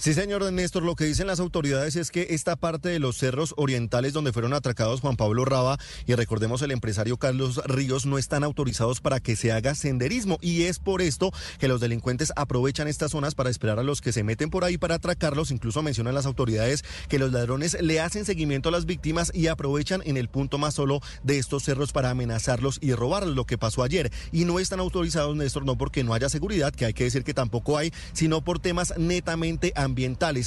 Sí, 0.01 0.15
señor 0.15 0.51
Néstor, 0.51 0.81
lo 0.81 0.95
que 0.95 1.05
dicen 1.05 1.27
las 1.27 1.39
autoridades 1.39 1.95
es 1.95 2.09
que 2.09 2.25
esta 2.31 2.55
parte 2.55 2.89
de 2.89 2.97
los 2.97 3.17
cerros 3.17 3.53
orientales 3.55 4.13
donde 4.13 4.33
fueron 4.33 4.51
atracados 4.53 4.99
Juan 4.99 5.15
Pablo 5.15 5.45
Raba 5.45 5.77
y 6.07 6.15
recordemos 6.15 6.63
el 6.63 6.71
empresario 6.71 7.17
Carlos 7.17 7.61
Ríos 7.65 8.07
no 8.07 8.17
están 8.17 8.43
autorizados 8.43 8.99
para 8.99 9.19
que 9.19 9.35
se 9.35 9.51
haga 9.51 9.75
senderismo 9.75 10.39
y 10.41 10.63
es 10.63 10.79
por 10.79 11.03
esto 11.03 11.31
que 11.59 11.67
los 11.67 11.81
delincuentes 11.81 12.33
aprovechan 12.35 12.87
estas 12.87 13.11
zonas 13.11 13.35
para 13.35 13.51
esperar 13.51 13.77
a 13.77 13.83
los 13.83 14.01
que 14.01 14.11
se 14.11 14.23
meten 14.23 14.49
por 14.49 14.63
ahí 14.63 14.79
para 14.79 14.95
atracarlos. 14.95 15.51
Incluso 15.51 15.83
mencionan 15.83 16.15
las 16.15 16.25
autoridades 16.25 16.83
que 17.07 17.19
los 17.19 17.31
ladrones 17.31 17.79
le 17.79 17.99
hacen 17.99 18.25
seguimiento 18.25 18.69
a 18.69 18.71
las 18.71 18.87
víctimas 18.87 19.31
y 19.35 19.49
aprovechan 19.49 20.01
en 20.05 20.17
el 20.17 20.29
punto 20.29 20.57
más 20.57 20.73
solo 20.73 20.99
de 21.21 21.37
estos 21.37 21.61
cerros 21.61 21.91
para 21.91 22.09
amenazarlos 22.09 22.79
y 22.81 22.95
robarlos, 22.95 23.35
lo 23.35 23.45
que 23.45 23.59
pasó 23.59 23.83
ayer. 23.83 24.11
Y 24.31 24.45
no 24.45 24.57
están 24.57 24.79
autorizados, 24.79 25.35
Néstor, 25.35 25.63
no 25.63 25.77
porque 25.77 26.03
no 26.03 26.15
haya 26.15 26.27
seguridad, 26.27 26.73
que 26.73 26.85
hay 26.85 26.93
que 26.95 27.03
decir 27.03 27.23
que 27.23 27.35
tampoco 27.35 27.77
hay, 27.77 27.93
sino 28.13 28.43
por 28.43 28.57
temas 28.57 28.95
netamente 28.97 29.73
ambientales. 29.75 29.90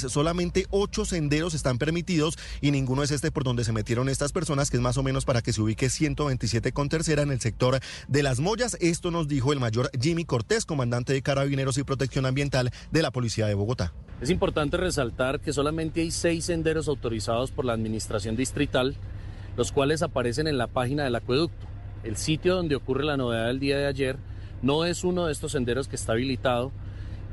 Solamente 0.09 0.65
ocho 0.69 1.05
senderos 1.05 1.53
están 1.53 1.77
permitidos 1.77 2.37
y 2.61 2.71
ninguno 2.71 3.03
es 3.03 3.11
este 3.11 3.31
por 3.31 3.43
donde 3.43 3.63
se 3.63 3.71
metieron 3.71 4.09
estas 4.09 4.31
personas, 4.31 4.69
que 4.69 4.77
es 4.77 4.81
más 4.81 4.97
o 4.97 5.03
menos 5.03 5.25
para 5.25 5.41
que 5.41 5.53
se 5.53 5.61
ubique 5.61 5.89
127 5.89 6.71
con 6.71 6.89
tercera 6.89 7.21
en 7.21 7.31
el 7.31 7.39
sector 7.39 7.79
de 8.07 8.23
las 8.23 8.39
Mollas. 8.39 8.77
Esto 8.79 9.11
nos 9.11 9.27
dijo 9.27 9.53
el 9.53 9.59
mayor 9.59 9.89
Jimmy 9.99 10.25
Cortés, 10.25 10.65
comandante 10.65 11.13
de 11.13 11.21
Carabineros 11.21 11.77
y 11.77 11.83
Protección 11.83 12.25
Ambiental 12.25 12.71
de 12.91 13.01
la 13.01 13.11
Policía 13.11 13.47
de 13.47 13.53
Bogotá. 13.53 13.93
Es 14.21 14.29
importante 14.29 14.77
resaltar 14.77 15.39
que 15.39 15.53
solamente 15.53 16.01
hay 16.01 16.11
seis 16.11 16.45
senderos 16.45 16.87
autorizados 16.87 17.51
por 17.51 17.65
la 17.65 17.73
Administración 17.73 18.35
Distrital, 18.35 18.95
los 19.57 19.71
cuales 19.71 20.01
aparecen 20.01 20.47
en 20.47 20.57
la 20.57 20.67
página 20.67 21.03
del 21.03 21.15
acueducto. 21.15 21.67
El 22.03 22.17
sitio 22.17 22.55
donde 22.55 22.75
ocurre 22.75 23.03
la 23.03 23.17
novedad 23.17 23.47
del 23.47 23.59
día 23.59 23.77
de 23.77 23.87
ayer 23.87 24.17
no 24.61 24.85
es 24.85 25.03
uno 25.03 25.25
de 25.25 25.31
estos 25.31 25.51
senderos 25.51 25.87
que 25.87 25.95
está 25.95 26.13
habilitado, 26.13 26.71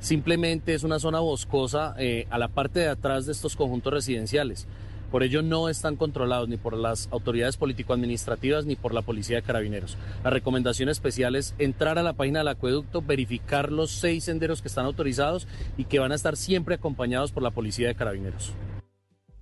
simplemente 0.03 0.75
es 0.75 0.83
una 0.83 0.99
zona 0.99 1.21
boscosa 1.21 1.95
eh, 1.97 2.27
a 2.29 2.37
la 2.37 2.49
parte 2.49 2.81
de 2.81 2.89
atrás 2.89 3.25
de 3.25 3.33
estos 3.33 3.57
conjuntos 3.57 3.93
residenciales. 3.93 4.67
Por 5.11 5.23
ello 5.23 5.43
no 5.43 5.69
están 5.69 5.97
controlados 5.97 6.49
ni 6.49 6.57
por 6.57 6.77
las 6.77 7.09
autoridades 7.13 7.59
político-administrativas 7.59 8.65
ni 8.65 8.77
por 8.77 8.95
la 8.95 9.03
Policía 9.03 9.37
de 9.37 9.43
Carabineros. 9.43 9.97
La 10.25 10.31
recomendación 10.31 10.89
especial 10.89 11.37
es 11.37 11.55
entrar 11.59 11.99
a 11.99 12.03
la 12.03 12.15
página 12.15 12.41
del 12.41 12.49
acueducto, 12.49 13.03
verificar 13.03 13.71
los 13.71 13.91
seis 13.91 14.25
senderos 14.25 14.63
que 14.63 14.69
están 14.69 14.87
autorizados 14.87 15.47
y 15.77 15.85
que 15.85 15.99
van 15.99 16.13
a 16.13 16.17
estar 16.17 16.37
siempre 16.37 16.75
acompañados 16.75 17.31
por 17.31 17.43
la 17.43 17.51
Policía 17.51 17.89
de 17.89 17.95
Carabineros. 17.95 18.55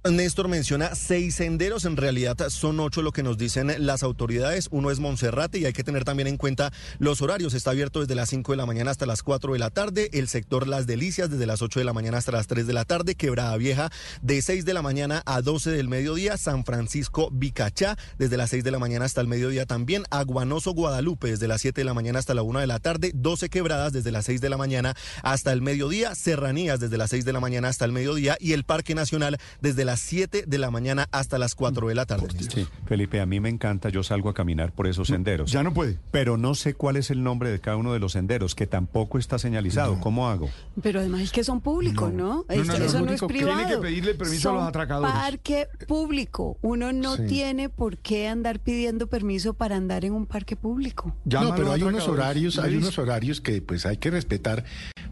Néstor 0.09 0.49
menciona 0.49 0.95
seis 0.95 1.35
senderos, 1.35 1.85
en 1.85 1.99
realidad 1.99 2.35
son 2.49 2.81
ocho 2.81 3.03
lo 3.03 3.13
que 3.13 3.23
nos 3.23 3.37
dicen 3.37 3.71
las 3.85 4.03
autoridades. 4.03 4.69
Uno 4.71 4.91
es 4.91 4.99
Monserrate 4.99 5.59
y 5.59 5.67
hay 5.67 5.75
que 5.75 5.85
tener 5.85 6.05
también 6.05 6.27
en 6.27 6.39
cuenta 6.39 6.73
los 6.99 7.21
horarios. 7.21 7.53
Está 7.53 7.73
abierto 7.73 8.01
desde 8.01 8.15
las 8.15 8.31
5 8.31 8.53
de 8.53 8.57
la 8.57 8.65
mañana 8.65 8.93
hasta 8.93 9.05
las 9.05 9.23
4 9.23 9.53
de 9.53 9.59
la 9.59 9.69
tarde. 9.69 10.09
El 10.15 10.27
sector 10.29 10.67
Las 10.67 10.87
Delicias 10.87 11.29
desde 11.29 11.45
las 11.45 11.61
8 11.61 11.81
de 11.81 11.85
la 11.85 11.93
mañana 11.93 12.17
hasta 12.17 12.33
las 12.33 12.47
3 12.47 12.67
de 12.67 12.73
la 12.73 12.87
tarde. 12.87 13.15
Quebrada 13.15 13.55
Vieja 13.59 13.91
de 14.23 14.41
6 14.41 14.65
de 14.65 14.73
la 14.73 14.81
mañana 14.81 15.23
a 15.27 15.43
12 15.43 15.71
del 15.71 15.89
mediodía. 15.89 16.39
San 16.39 16.65
Francisco 16.65 17.29
Vicachá 17.31 17.99
desde 18.17 18.39
las 18.39 18.49
6 18.49 18.65
de 18.65 18.71
la 18.71 18.79
mañana 18.79 19.05
hasta 19.05 19.21
el 19.21 19.29
mediodía 19.29 19.67
también. 19.67 20.05
Aguanoso 20.09 20.73
Guadalupe 20.73 21.29
desde 21.29 21.47
las 21.47 21.61
7 21.61 21.79
de 21.79 21.85
la 21.85 21.93
mañana 21.93 22.21
hasta 22.21 22.33
la 22.33 22.43
1 22.43 22.61
de 22.61 22.67
la 22.67 22.79
tarde. 22.79 23.13
12 23.15 23.51
Quebradas 23.51 23.93
desde 23.93 24.13
las 24.13 24.25
6 24.25 24.41
de 24.41 24.49
la 24.49 24.57
mañana 24.57 24.97
hasta 25.23 25.53
el 25.53 25.61
mediodía. 25.61 26.15
Serranías 26.15 26.81
desde 26.81 26.97
las 26.97 27.11
6 27.11 27.27
de 27.27 27.35
la 27.35 27.41
mañana 27.41 27.69
hasta 27.69 27.85
el 27.85 27.93
mediodía. 27.93 28.39
Y 28.41 28.55
el 28.55 28.65
Parque 28.65 28.95
Nacional 28.95 29.37
desde 29.61 29.85
las 29.85 29.90
7 29.97 30.45
de 30.47 30.59
la 30.59 30.71
mañana 30.71 31.09
hasta 31.11 31.39
las 31.39 31.55
4 31.55 31.89
de 31.89 31.95
la 31.95 32.07
tarde. 32.07 32.29
Sí, 32.53 32.67
Felipe, 32.87 33.21
a 33.21 33.27
mí 33.27 33.41
me 33.41 33.49
encanta, 33.49 33.89
yo 33.89 34.03
salgo 34.03 34.29
a 34.29 34.35
caminar 34.35 34.73
por 34.73 34.87
esos 34.87 35.09
senderos. 35.09 35.51
Ya 35.51 35.63
no 35.63 35.73
puede. 35.75 35.99
Pero 36.11 36.37
no 36.37 36.55
sé 36.55 36.75
cuál 36.75 36.97
es 36.97 37.11
el 37.11 37.23
nombre 37.23 37.51
de 37.51 37.61
cada 37.61 37.77
uno 37.77 37.93
de 37.93 37.99
los 37.99 38.13
senderos, 38.13 38.55
que 38.55 38.67
tampoco 38.67 39.19
está 39.19 39.39
señalizado. 39.39 39.99
¿Cómo 40.01 40.29
hago? 40.29 40.51
Pero 40.83 41.01
además 41.01 41.23
es 41.23 41.33
que 41.33 41.45
son 41.45 41.61
públicos, 41.61 42.13
¿no? 42.13 42.45
No, 42.49 42.55
no, 42.57 42.65
no, 42.65 42.75
Eso 42.85 43.01
no, 43.01 43.07
no 43.07 43.13
es 43.13 43.21
privado. 43.23 43.57
Tiene 43.59 43.73
que 43.75 43.79
pedirle 43.79 44.15
permiso 44.15 44.51
a 44.51 44.55
los 44.55 44.63
atracadores. 44.65 45.13
Parque 45.13 45.69
público. 45.87 46.57
Uno 46.63 46.93
no 46.93 47.17
Sí. 47.17 47.23
tiene 47.27 47.69
por 47.69 47.99
qué 47.99 48.29
andar 48.29 48.61
pidiendo 48.61 49.07
permiso 49.09 49.55
para 49.55 49.77
andar 49.77 50.05
en 50.05 50.13
un 50.13 50.27
parque 50.27 50.57
público. 50.57 51.15
no, 51.25 51.55
pero 51.55 51.73
hay 51.73 51.83
unos 51.83 52.09
horarios, 52.09 52.59
hay 52.59 52.77
unos 52.77 52.99
horarios 52.99 53.41
que 53.41 53.61
pues 53.63 53.87
hay 53.87 53.97
que 53.97 54.11
respetar, 54.11 54.65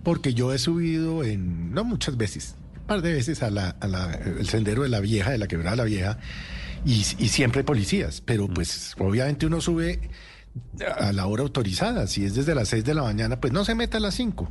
porque 0.03 0.35
yo 0.35 0.53
he 0.53 0.59
subido 0.59 1.25
en, 1.25 1.73
no 1.73 1.85
muchas 1.85 2.17
veces, 2.17 2.55
par 2.89 3.01
de 3.03 3.13
veces 3.13 3.43
a 3.45 3.51
la, 3.51 3.69
a 3.81 3.87
la- 3.87 4.13
el 4.41 4.49
sendero 4.49 4.83
de 4.83 4.89
la 4.89 4.99
vieja, 5.01 5.31
de 5.31 5.39
la 5.39 5.47
quebrada 5.47 5.71
de 5.73 5.77
la 5.77 5.85
vieja, 5.85 6.19
y, 6.85 6.93
y 7.19 7.29
siempre 7.29 7.61
hay 7.61 7.65
policías, 7.65 8.21
pero 8.21 8.49
pues 8.49 8.95
obviamente 8.99 9.47
uno 9.47 9.61
sube 9.61 10.01
a 10.99 11.13
la 11.13 11.27
hora 11.27 11.43
autorizada, 11.45 12.07
si 12.09 12.25
es 12.25 12.35
desde 12.35 12.55
las 12.57 12.69
6 12.69 12.85
de 12.85 12.95
la 12.95 13.03
mañana, 13.05 13.41
pues 13.41 13.53
no 13.53 13.65
se 13.65 13.77
meta 13.77 13.99
a 13.99 14.01
las 14.01 14.15
5. 14.15 14.49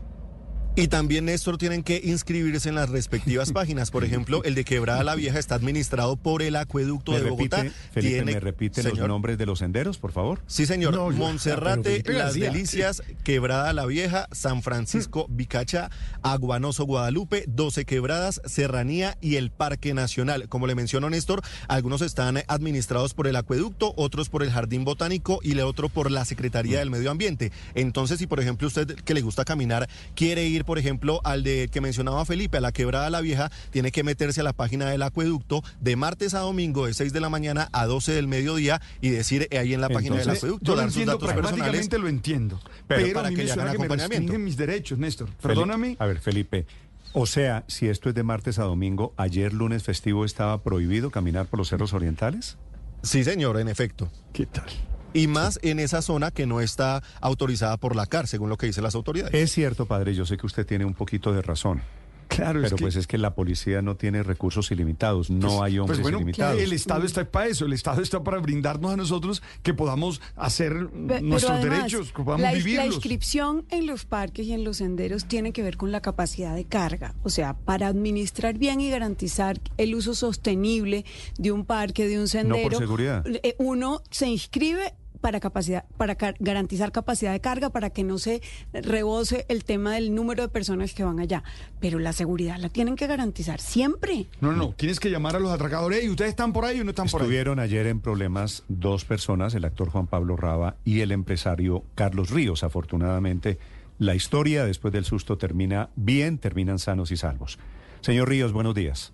Y 0.78 0.90
también, 0.90 1.26
Néstor, 1.26 1.58
tienen 1.58 1.82
que 1.82 2.00
inscribirse 2.04 2.70
en 2.70 2.76
las 2.76 2.90
respectivas 2.90 3.52
páginas. 3.54 3.90
Por 3.90 4.04
ejemplo, 4.04 4.44
el 4.44 4.54
de 4.54 4.64
Quebrada 4.64 5.04
la 5.04 5.16
Vieja 5.16 5.40
está 5.40 5.56
administrado 5.56 6.16
por 6.18 6.44
el 6.44 6.56
Acueducto 6.56 7.14
¿Me 7.14 7.20
de 7.22 7.30
Bogotá. 7.32 7.64
repite, 7.64 7.76
Felipe, 7.92 8.14
Tiene- 8.16 8.34
me 8.34 8.40
repite 8.40 8.84
los 8.84 9.00
nombres 9.00 9.40
de 9.40 9.48
los 9.48 9.58
senderos, 9.60 9.98
por 9.98 10.12
favor? 10.12 10.40
Sí, 10.46 10.68
señor. 10.68 10.94
No, 10.94 11.10
Monserrate, 11.10 12.04
Las 12.06 12.36
García. 12.36 12.52
Delicias, 12.52 13.02
Quebrada 13.24 13.74
la 13.74 13.88
Vieja, 13.88 14.28
San 14.32 14.62
Francisco, 14.62 15.26
Hmm. 15.28 15.36
Vicacha, 15.38 15.90
Aguanoso, 16.22 16.86
Guadalupe, 16.86 17.46
12 17.48 17.86
Quebradas, 17.86 18.40
Serranía 18.46 19.18
y 19.20 19.38
el 19.38 19.50
Parque 19.50 19.96
Nacional. 19.96 20.48
Como 20.48 20.68
le 20.68 20.76
mencionó 20.76 21.10
Néstor, 21.10 21.42
algunos 21.68 22.02
están 22.04 22.44
administrados 22.48 23.16
por 23.16 23.26
el 23.26 23.36
Acueducto, 23.36 23.94
otros 23.98 24.30
por 24.30 24.44
el 24.44 24.52
Jardín 24.52 24.86
Botánico 24.86 25.40
y 25.42 25.54
el 25.54 25.62
otro 25.62 25.90
por 25.90 26.12
la 26.12 26.22
Hmm. 26.22 26.26
Secretaría 26.26 26.78
del 26.80 26.92
Medio 26.92 27.10
Ambiente. 27.10 27.52
Entonces, 27.74 28.20
si 28.20 28.28
por 28.28 28.40
ejemplo 28.40 28.68
usted 28.68 28.94
que 28.94 29.16
le 29.16 29.22
gusta 29.22 29.44
caminar 29.44 29.90
quiere 30.16 30.46
ir, 30.46 30.66
por 30.68 30.78
ejemplo, 30.78 31.22
al 31.24 31.44
de 31.44 31.70
que 31.72 31.80
mencionaba 31.80 32.26
Felipe, 32.26 32.58
a 32.58 32.62
la 32.62 32.74
Quebrada 32.74 33.10
la 33.10 33.22
Vieja, 33.22 33.50
tiene 33.72 33.92
que 33.92 34.04
meterse 34.04 34.42
a 34.42 34.44
la 34.44 34.52
página 34.52 34.88
del 34.90 35.02
Acueducto 35.02 35.64
de 35.80 35.96
martes 35.96 36.34
a 36.34 36.40
domingo 36.40 36.86
de 36.86 36.94
6 36.94 37.14
de 37.14 37.22
la 37.22 37.30
mañana 37.30 37.70
a 37.72 37.86
12 37.86 38.12
del 38.12 38.28
mediodía 38.28 38.82
y 39.00 39.10
decir 39.10 39.48
eh, 39.50 39.58
ahí 39.58 39.74
en 39.74 39.80
la 39.80 39.88
página 39.88 40.18
del 40.18 40.30
Acueducto, 40.30 40.66
Yo 40.66 40.76
lo 40.76 40.82
entiendo, 40.82 41.18
pragmáticamente 41.18 41.98
lo 41.98 42.10
entiendo. 42.10 42.60
Pero 42.86 43.02
Pero, 43.02 43.14
para 43.14 43.30
a 43.30 43.32
mí 43.32 43.38
que 43.38 43.44
me 43.44 43.50
suena 43.50 43.72
que 43.72 44.38
me 44.38 44.38
mis 44.40 44.58
derechos, 44.58 45.00
Néstor. 45.00 45.28
Felipe, 45.28 45.48
Perdóname. 45.48 45.96
A 46.00 46.06
ver, 46.06 46.20
Felipe. 46.20 46.66
O 47.14 47.26
sea, 47.26 47.64
si 47.68 47.88
esto 47.88 48.10
es 48.10 48.16
de 48.16 48.24
martes 48.24 48.60
a 48.60 48.64
domingo, 48.64 49.14
ayer 49.16 49.54
lunes 49.54 49.84
festivo 49.84 50.26
estaba 50.26 50.62
prohibido 50.62 51.12
caminar 51.12 51.46
por 51.46 51.60
los 51.60 51.70
cerros 51.70 51.94
orientales. 51.94 52.58
Sí, 53.04 53.24
señor, 53.24 53.58
en 53.58 53.70
efecto. 53.70 54.10
¿Qué 54.34 54.46
tal? 54.46 54.66
Y 55.14 55.27
más 55.27 55.60
en 55.61 55.80
esa 55.80 56.02
zona 56.02 56.32
que 56.32 56.45
no 56.45 56.61
está 56.61 57.02
autorizada 57.22 57.77
por 57.77 57.95
la 57.95 58.06
CAR, 58.06 58.27
según 58.27 58.50
lo 58.50 58.58
que 58.58 58.68
dicen 58.68 58.84
las 58.84 58.95
autoridades. 58.95 59.34
Es 59.34 59.52
cierto, 59.52 59.86
padre, 59.86 60.14
yo 60.14 60.26
sé 60.26 60.38
que 60.38 60.45
usted 60.45 60.66
tiene 60.66 60.86
un 60.86 60.94
poquito 60.94 61.34
de 61.34 61.42
razón. 61.42 61.82
Claro, 62.28 62.60
Pero 62.62 62.68
es 62.68 62.74
que- 62.74 62.82
pues 62.82 62.96
es 62.96 63.08
que 63.08 63.18
la 63.18 63.34
policía 63.36 63.82
no 63.82 63.96
tiene 63.96 64.24
recursos 64.24 64.70
ilimitados, 64.72 65.30
no 65.30 65.48
Pues- 65.48 65.62
hay 65.62 65.80
hombres 65.80 65.98
pues 66.00 66.04
bueno, 66.04 66.18
ilimitados. 66.20 66.62
El 66.62 66.74
Estado 66.74 67.06
está 67.06 67.26
para 67.30 67.48
eso, 67.48 67.66
el 67.66 67.74
Estado 67.74 68.02
está 68.02 68.24
para 68.24 68.38
brindarnos 68.40 68.92
a 68.92 68.98
nosotros 68.98 69.42
que 69.64 69.74
podamos 69.74 70.22
hacer 70.36 70.74
Pe- 70.90 71.22
nuestros 71.22 71.44
pero 71.44 71.54
además, 71.72 71.78
derechos, 71.92 72.12
que 72.12 72.24
podamos 72.24 72.42
la, 72.42 72.52
la 72.52 72.58
vivirlos. 72.58 72.96
inscripción 72.96 73.66
en 73.70 73.88
los 73.88 74.06
parques 74.06 74.46
y 74.46 74.54
en 74.54 74.64
los 74.64 74.78
senderos 74.78 75.26
tiene 75.26 75.52
que 75.54 75.64
ver 75.64 75.78
con 75.78 75.92
la 75.92 76.02
capacidad 76.02 76.56
de 76.56 76.66
carga. 76.66 77.16
O 77.24 77.30
sea, 77.30 77.54
para 77.56 77.88
administrar 77.88 78.58
bien 78.58 78.82
y 78.82 78.90
garantizar 78.90 79.60
el 79.78 79.96
uso 79.96 80.14
sostenible 80.14 81.06
de 81.38 81.52
un 81.52 81.66
parque, 81.66 82.08
de 82.08 82.20
un 82.20 82.28
sendero. 82.28 82.78
seguridad. 82.78 83.24
eh, 83.28 83.56
Uno 83.60 84.02
se 84.12 84.28
inscribe 84.28 84.94
para 85.28 85.42
capacidad, 85.42 85.84
para 85.98 86.16
garantizar 86.40 86.94
capacidad 86.94 87.34
de 87.34 87.42
carga, 87.42 87.70
para 87.70 87.90
que 87.90 88.06
no 88.06 88.18
se 88.18 88.42
rebose 88.72 89.46
el 89.50 89.66
tema 89.66 89.96
del 89.96 90.16
número 90.16 90.44
de 90.44 90.48
personas 90.48 90.94
que 90.94 91.04
van 91.04 91.20
allá. 91.20 91.44
Pero 91.82 92.00
la 92.00 92.14
seguridad 92.14 92.58
la 92.60 92.70
tienen 92.70 92.96
que 92.96 93.08
garantizar 93.08 93.60
siempre. 93.60 94.28
No, 94.40 94.54
no, 94.54 94.58
no. 94.58 94.70
Tienes 94.78 95.02
que 95.02 95.12
llamar 95.12 95.36
a 95.36 95.40
los 95.40 95.52
atracadores. 95.52 96.02
¿Y 96.02 96.10
ustedes 96.10 96.30
están 96.30 96.54
por 96.54 96.64
ahí 96.64 96.80
o 96.80 96.86
no 96.86 96.92
están 96.92 97.10
por 97.10 97.20
ahí? 97.20 97.26
Estuvieron 97.26 97.60
ayer 97.60 97.88
en 97.88 98.00
problemas 98.00 98.64
dos 98.70 99.04
personas, 99.04 99.54
el 99.54 99.66
actor 99.66 99.90
Juan 99.90 100.08
Pablo 100.08 100.38
Raba 100.38 100.78
y 100.86 101.02
el 101.02 101.12
empresario 101.12 101.84
Carlos 101.94 102.30
Ríos. 102.30 102.64
Afortunadamente, 102.64 103.60
la 104.00 104.16
historia 104.16 104.64
después 104.64 104.94
del 104.94 105.04
susto 105.04 105.38
termina 105.38 105.90
bien, 105.98 106.38
terminan 106.38 106.80
sanos 106.80 107.12
y 107.12 107.18
salvos. 107.18 107.60
Señor 108.00 108.30
Ríos, 108.30 108.54
buenos 108.54 108.76
días. 108.76 109.12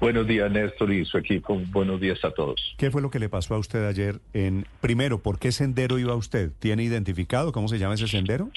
Buenos 0.00 0.26
días, 0.26 0.50
Néstor 0.50 0.92
y 0.92 1.04
su 1.04 1.18
equipo. 1.18 1.60
Buenos 1.72 2.00
días 2.00 2.24
a 2.24 2.30
todos. 2.30 2.74
¿Qué 2.78 2.90
fue 2.90 3.02
lo 3.02 3.10
que 3.10 3.18
le 3.18 3.28
pasó 3.28 3.54
a 3.54 3.58
usted 3.58 3.86
ayer 3.86 4.20
en 4.32 4.66
primero, 4.80 5.18
por 5.22 5.38
qué 5.38 5.52
sendero 5.52 5.98
iba 5.98 6.14
usted? 6.14 6.52
¿Tiene 6.58 6.82
identificado 6.84 7.52
cómo 7.52 7.68
se 7.68 7.78
llama 7.78 7.94
ese 7.94 8.08
sendero? 8.08 8.50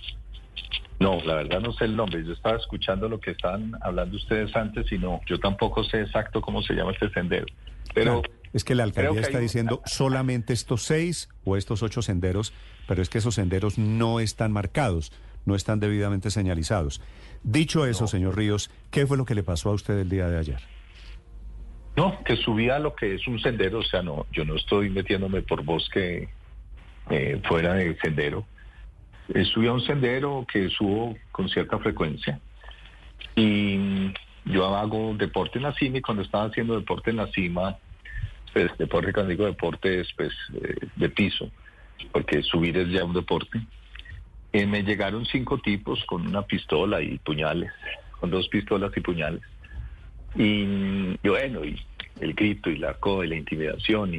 No, 1.00 1.20
la 1.26 1.36
verdad 1.36 1.60
no 1.60 1.74
sé 1.74 1.84
el 1.86 1.98
nombre. 1.98 2.24
Yo 2.26 2.32
estaba 2.32 2.56
escuchando 2.58 3.10
lo 3.10 3.20
que 3.20 3.32
estaban 3.32 3.74
hablando 3.82 4.16
ustedes 4.16 4.56
antes 4.56 4.90
y 4.92 4.98
no, 4.98 5.20
yo 5.28 5.38
tampoco 5.40 5.84
sé 5.84 6.02
exacto 6.02 6.40
cómo 6.42 6.62
se 6.62 6.74
llama 6.76 6.92
este 6.92 7.10
sendero. 7.10 7.46
Pero 7.94 8.22
Claro, 8.22 8.36
es 8.54 8.64
que 8.64 8.74
la 8.76 8.84
alcaldía 8.84 9.14
que 9.14 9.20
está 9.20 9.38
hay 9.38 9.42
un- 9.42 9.48
diciendo 9.48 9.82
solamente 9.86 10.54
estos 10.54 10.84
seis 10.84 11.28
o 11.44 11.58
estos 11.58 11.84
ocho 11.84 12.02
senderos, 12.02 12.54
pero 12.88 13.02
es 13.02 13.10
que 13.10 13.18
esos 13.18 13.36
senderos 13.36 13.78
no 13.78 14.22
están 14.22 14.54
marcados, 14.54 15.12
no 15.46 15.56
están 15.56 15.82
debidamente 15.82 16.32
señalizados. 16.32 17.02
Dicho 17.44 17.86
eso, 17.86 18.08
señor 18.08 18.38
Ríos, 18.38 18.72
¿qué 18.92 19.06
fue 19.06 19.18
lo 19.18 19.26
que 19.26 19.36
le 19.36 19.44
pasó 19.44 19.72
a 19.72 19.74
usted 19.74 19.98
el 20.00 20.08
día 20.08 20.30
de 20.30 20.38
ayer? 20.40 20.60
No, 21.96 22.24
que 22.24 22.36
subía 22.38 22.80
lo 22.80 22.96
que 22.96 23.16
es 23.16 23.28
un 23.28 23.40
sendero, 23.40 23.80
o 23.80 23.84
sea, 23.84 24.02
no, 24.02 24.26
yo 24.32 24.46
no 24.46 24.56
estoy 24.56 24.90
metiéndome 24.90 25.44
por 25.44 25.64
bosque 25.64 26.30
eh, 27.10 27.42
fuera 27.48 27.74
del 27.74 28.00
sendero. 28.00 28.46
Eh, 29.34 29.46
un 29.70 29.82
sendero 29.82 30.46
que 30.52 30.70
subo 30.70 31.16
con 31.32 31.48
cierta 31.50 31.78
frecuencia 31.80 32.40
y 33.36 34.12
yo 34.46 34.76
hago 34.76 35.14
deporte 35.16 35.58
en 35.58 35.64
la 35.64 35.74
cima 35.74 35.98
y 35.98 36.02
cuando 36.02 36.24
estaba 36.24 36.46
haciendo 36.46 36.76
deporte 36.76 37.12
en 37.12 37.18
la 37.18 37.28
cima, 37.28 37.78
pues 38.52 38.78
deporte, 38.78 39.14
cuando 39.14 39.32
digo 39.32 39.46
deporte 39.46 40.02
es 40.02 40.12
pues 40.16 40.34
eh, 40.62 40.88
de 40.96 41.10
piso, 41.10 41.50
porque 42.12 42.42
subir 42.44 42.78
es 42.78 42.90
ya 42.90 43.04
un 43.04 43.14
deporte. 43.14 43.62
Eh, 44.52 44.68
me 44.68 44.84
llegaron 44.84 45.26
cinco 45.26 45.58
tipos 45.60 46.04
con 46.06 46.28
una 46.28 46.44
pistola 46.44 47.02
y 47.02 47.18
puñales, 47.20 47.72
con 48.20 48.30
dos 48.30 48.48
pistolas 48.50 48.92
y 48.96 49.02
puñales. 49.02 49.42
Y, 50.36 51.18
bueno, 51.28 51.64
y 51.64 51.80
el 52.20 52.34
grito 52.34 52.70
y 52.70 52.78
la 52.78 52.98
y 53.04 53.28
la 53.28 53.36
intimidación 53.36 54.14
y 54.14 54.18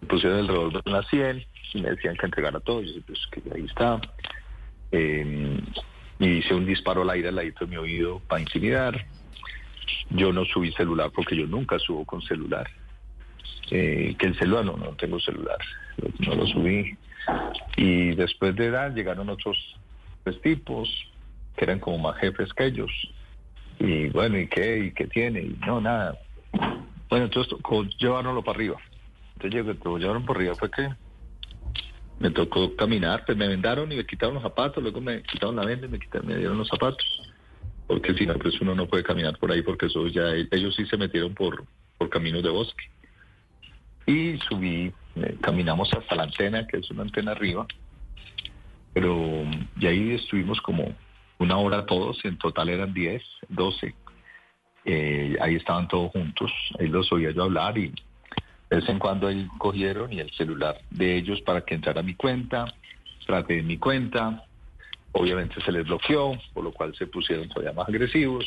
me 0.00 0.08
pusieron 0.08 0.40
el 0.40 0.48
revólver 0.48 0.82
en 0.84 0.92
la 0.92 1.02
sien 1.04 1.44
y 1.74 1.82
me 1.82 1.90
decían 1.90 2.16
que 2.16 2.26
entregara 2.26 2.60
todo. 2.60 2.82
Yo 2.82 2.88
dije, 2.88 3.02
pues 3.06 3.26
que 3.30 3.42
ahí 3.54 3.64
está. 3.64 4.00
Eh, 4.92 5.60
y 6.18 6.26
hice 6.26 6.54
un 6.54 6.66
disparo 6.66 7.02
al 7.02 7.10
aire 7.10 7.28
al 7.28 7.36
ladito 7.36 7.64
de 7.64 7.70
mi 7.70 7.76
oído 7.76 8.20
para 8.28 8.40
intimidar. 8.40 9.06
Yo 10.10 10.32
no 10.32 10.44
subí 10.44 10.72
celular 10.72 11.10
porque 11.14 11.36
yo 11.36 11.46
nunca 11.46 11.78
subo 11.78 12.04
con 12.04 12.22
celular. 12.22 12.68
Eh, 13.70 14.14
que 14.18 14.26
el 14.26 14.38
celular, 14.38 14.64
no, 14.64 14.76
no 14.76 14.90
tengo 14.96 15.18
celular, 15.20 15.58
no 16.20 16.34
lo 16.34 16.46
subí. 16.46 16.96
Y 17.76 18.14
después 18.14 18.54
de 18.54 18.66
edad 18.66 18.94
llegaron 18.94 19.28
otros 19.28 19.56
tres 20.22 20.40
tipos 20.40 20.88
que 21.56 21.64
eran 21.64 21.80
como 21.80 21.98
más 21.98 22.16
jefes 22.18 22.52
que 22.54 22.66
ellos. 22.66 22.90
Y 23.78 24.08
bueno, 24.08 24.38
¿y 24.38 24.48
qué? 24.48 24.86
¿Y 24.86 24.92
qué 24.92 25.06
tiene? 25.06 25.40
Y 25.40 25.58
no, 25.66 25.80
nada. 25.80 26.18
Bueno, 27.08 27.26
entonces 27.26 27.50
tocó 27.50 27.84
llevárnoslo 27.84 28.42
para 28.42 28.56
arriba. 28.56 28.76
Entonces 29.38 29.84
lo 29.84 29.98
llevaron 29.98 30.24
por 30.24 30.36
arriba, 30.36 30.54
fue 30.54 30.70
que 30.70 30.88
me 32.18 32.30
tocó 32.30 32.74
caminar, 32.76 33.24
pues 33.26 33.36
me 33.36 33.46
vendaron 33.46 33.92
y 33.92 33.96
me 33.96 34.06
quitaron 34.06 34.34
los 34.34 34.42
zapatos, 34.42 34.82
luego 34.82 35.00
me 35.00 35.22
quitaron 35.22 35.56
la 35.56 35.66
venda 35.66 35.86
y 35.86 35.90
me, 35.90 35.98
quitaron, 35.98 36.26
me 36.26 36.36
dieron 36.36 36.58
los 36.58 36.68
zapatos. 36.68 37.04
Porque 37.86 38.14
si 38.14 38.26
no, 38.26 38.34
pues 38.34 38.60
uno 38.60 38.74
no 38.74 38.86
puede 38.86 39.04
caminar 39.04 39.38
por 39.38 39.52
ahí 39.52 39.62
porque 39.62 39.86
eso 39.86 40.06
ya, 40.08 40.32
ellos 40.50 40.74
sí 40.74 40.86
se 40.86 40.96
metieron 40.96 41.34
por, 41.34 41.64
por 41.98 42.08
caminos 42.08 42.42
de 42.42 42.50
bosque. 42.50 42.84
Y 44.06 44.38
subí, 44.48 44.92
eh, 45.16 45.36
caminamos 45.40 45.92
hasta 45.92 46.14
la 46.14 46.24
antena, 46.24 46.66
que 46.66 46.78
es 46.78 46.90
una 46.90 47.02
antena 47.02 47.32
arriba, 47.32 47.66
pero 48.94 49.44
y 49.78 49.86
ahí 49.86 50.14
estuvimos 50.14 50.60
como 50.62 50.94
una 51.38 51.58
hora 51.58 51.86
todos, 51.86 52.24
en 52.24 52.38
total 52.38 52.68
eran 52.68 52.92
10, 52.94 53.22
12. 53.48 53.94
Eh, 54.84 55.36
ahí 55.40 55.56
estaban 55.56 55.88
todos 55.88 56.12
juntos, 56.12 56.52
ahí 56.78 56.86
los 56.86 57.10
oía 57.12 57.32
yo 57.32 57.44
hablar 57.44 57.76
y 57.76 57.92
de 58.70 58.76
vez 58.76 58.88
en 58.88 58.98
cuando 58.98 59.26
ahí 59.26 59.46
cogieron 59.58 60.12
y 60.12 60.20
el 60.20 60.30
celular 60.32 60.80
de 60.90 61.16
ellos 61.16 61.40
para 61.42 61.62
que 61.62 61.74
entrara 61.74 62.00
a 62.00 62.04
mi 62.04 62.14
cuenta, 62.14 62.66
traté 63.26 63.54
de 63.54 63.62
mi 63.62 63.78
cuenta, 63.78 64.44
obviamente 65.12 65.60
se 65.60 65.72
les 65.72 65.84
bloqueó, 65.84 66.38
por 66.52 66.64
lo 66.64 66.72
cual 66.72 66.94
se 66.96 67.06
pusieron 67.06 67.48
todavía 67.48 67.72
más 67.72 67.88
agresivos. 67.88 68.44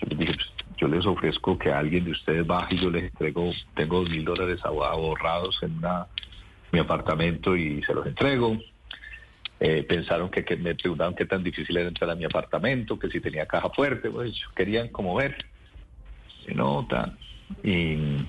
Yo 0.00 0.08
les 0.08 0.18
dije, 0.18 0.32
pues, 0.34 0.52
yo 0.76 0.88
les 0.88 1.06
ofrezco 1.06 1.58
que 1.58 1.72
alguien 1.72 2.04
de 2.04 2.12
ustedes 2.12 2.46
baje 2.46 2.76
y 2.76 2.78
yo 2.78 2.90
les 2.90 3.04
entrego, 3.04 3.50
tengo 3.74 4.00
dos 4.00 4.10
mil 4.10 4.24
dólares 4.24 4.60
ahorrados 4.64 5.60
en 5.62 5.78
una, 5.78 6.06
mi 6.70 6.78
apartamento 6.78 7.56
y 7.56 7.82
se 7.82 7.94
los 7.94 8.06
entrego. 8.06 8.56
Eh, 9.60 9.82
pensaron 9.82 10.30
que, 10.30 10.44
me 10.56 10.74
preguntaron 10.74 11.14
qué 11.16 11.24
tan 11.24 11.42
difícil 11.42 11.76
era 11.76 11.88
entrar 11.88 12.10
a 12.10 12.14
mi 12.14 12.24
apartamento, 12.24 12.98
que 12.98 13.08
si 13.10 13.20
tenía 13.20 13.46
caja 13.46 13.70
fuerte, 13.70 14.10
pues 14.10 14.32
querían 14.54 14.88
como 14.88 15.16
ver. 15.16 15.36
Y 16.46 16.54
no, 16.54 16.86
tan. 16.88 17.18
Y, 17.62 18.26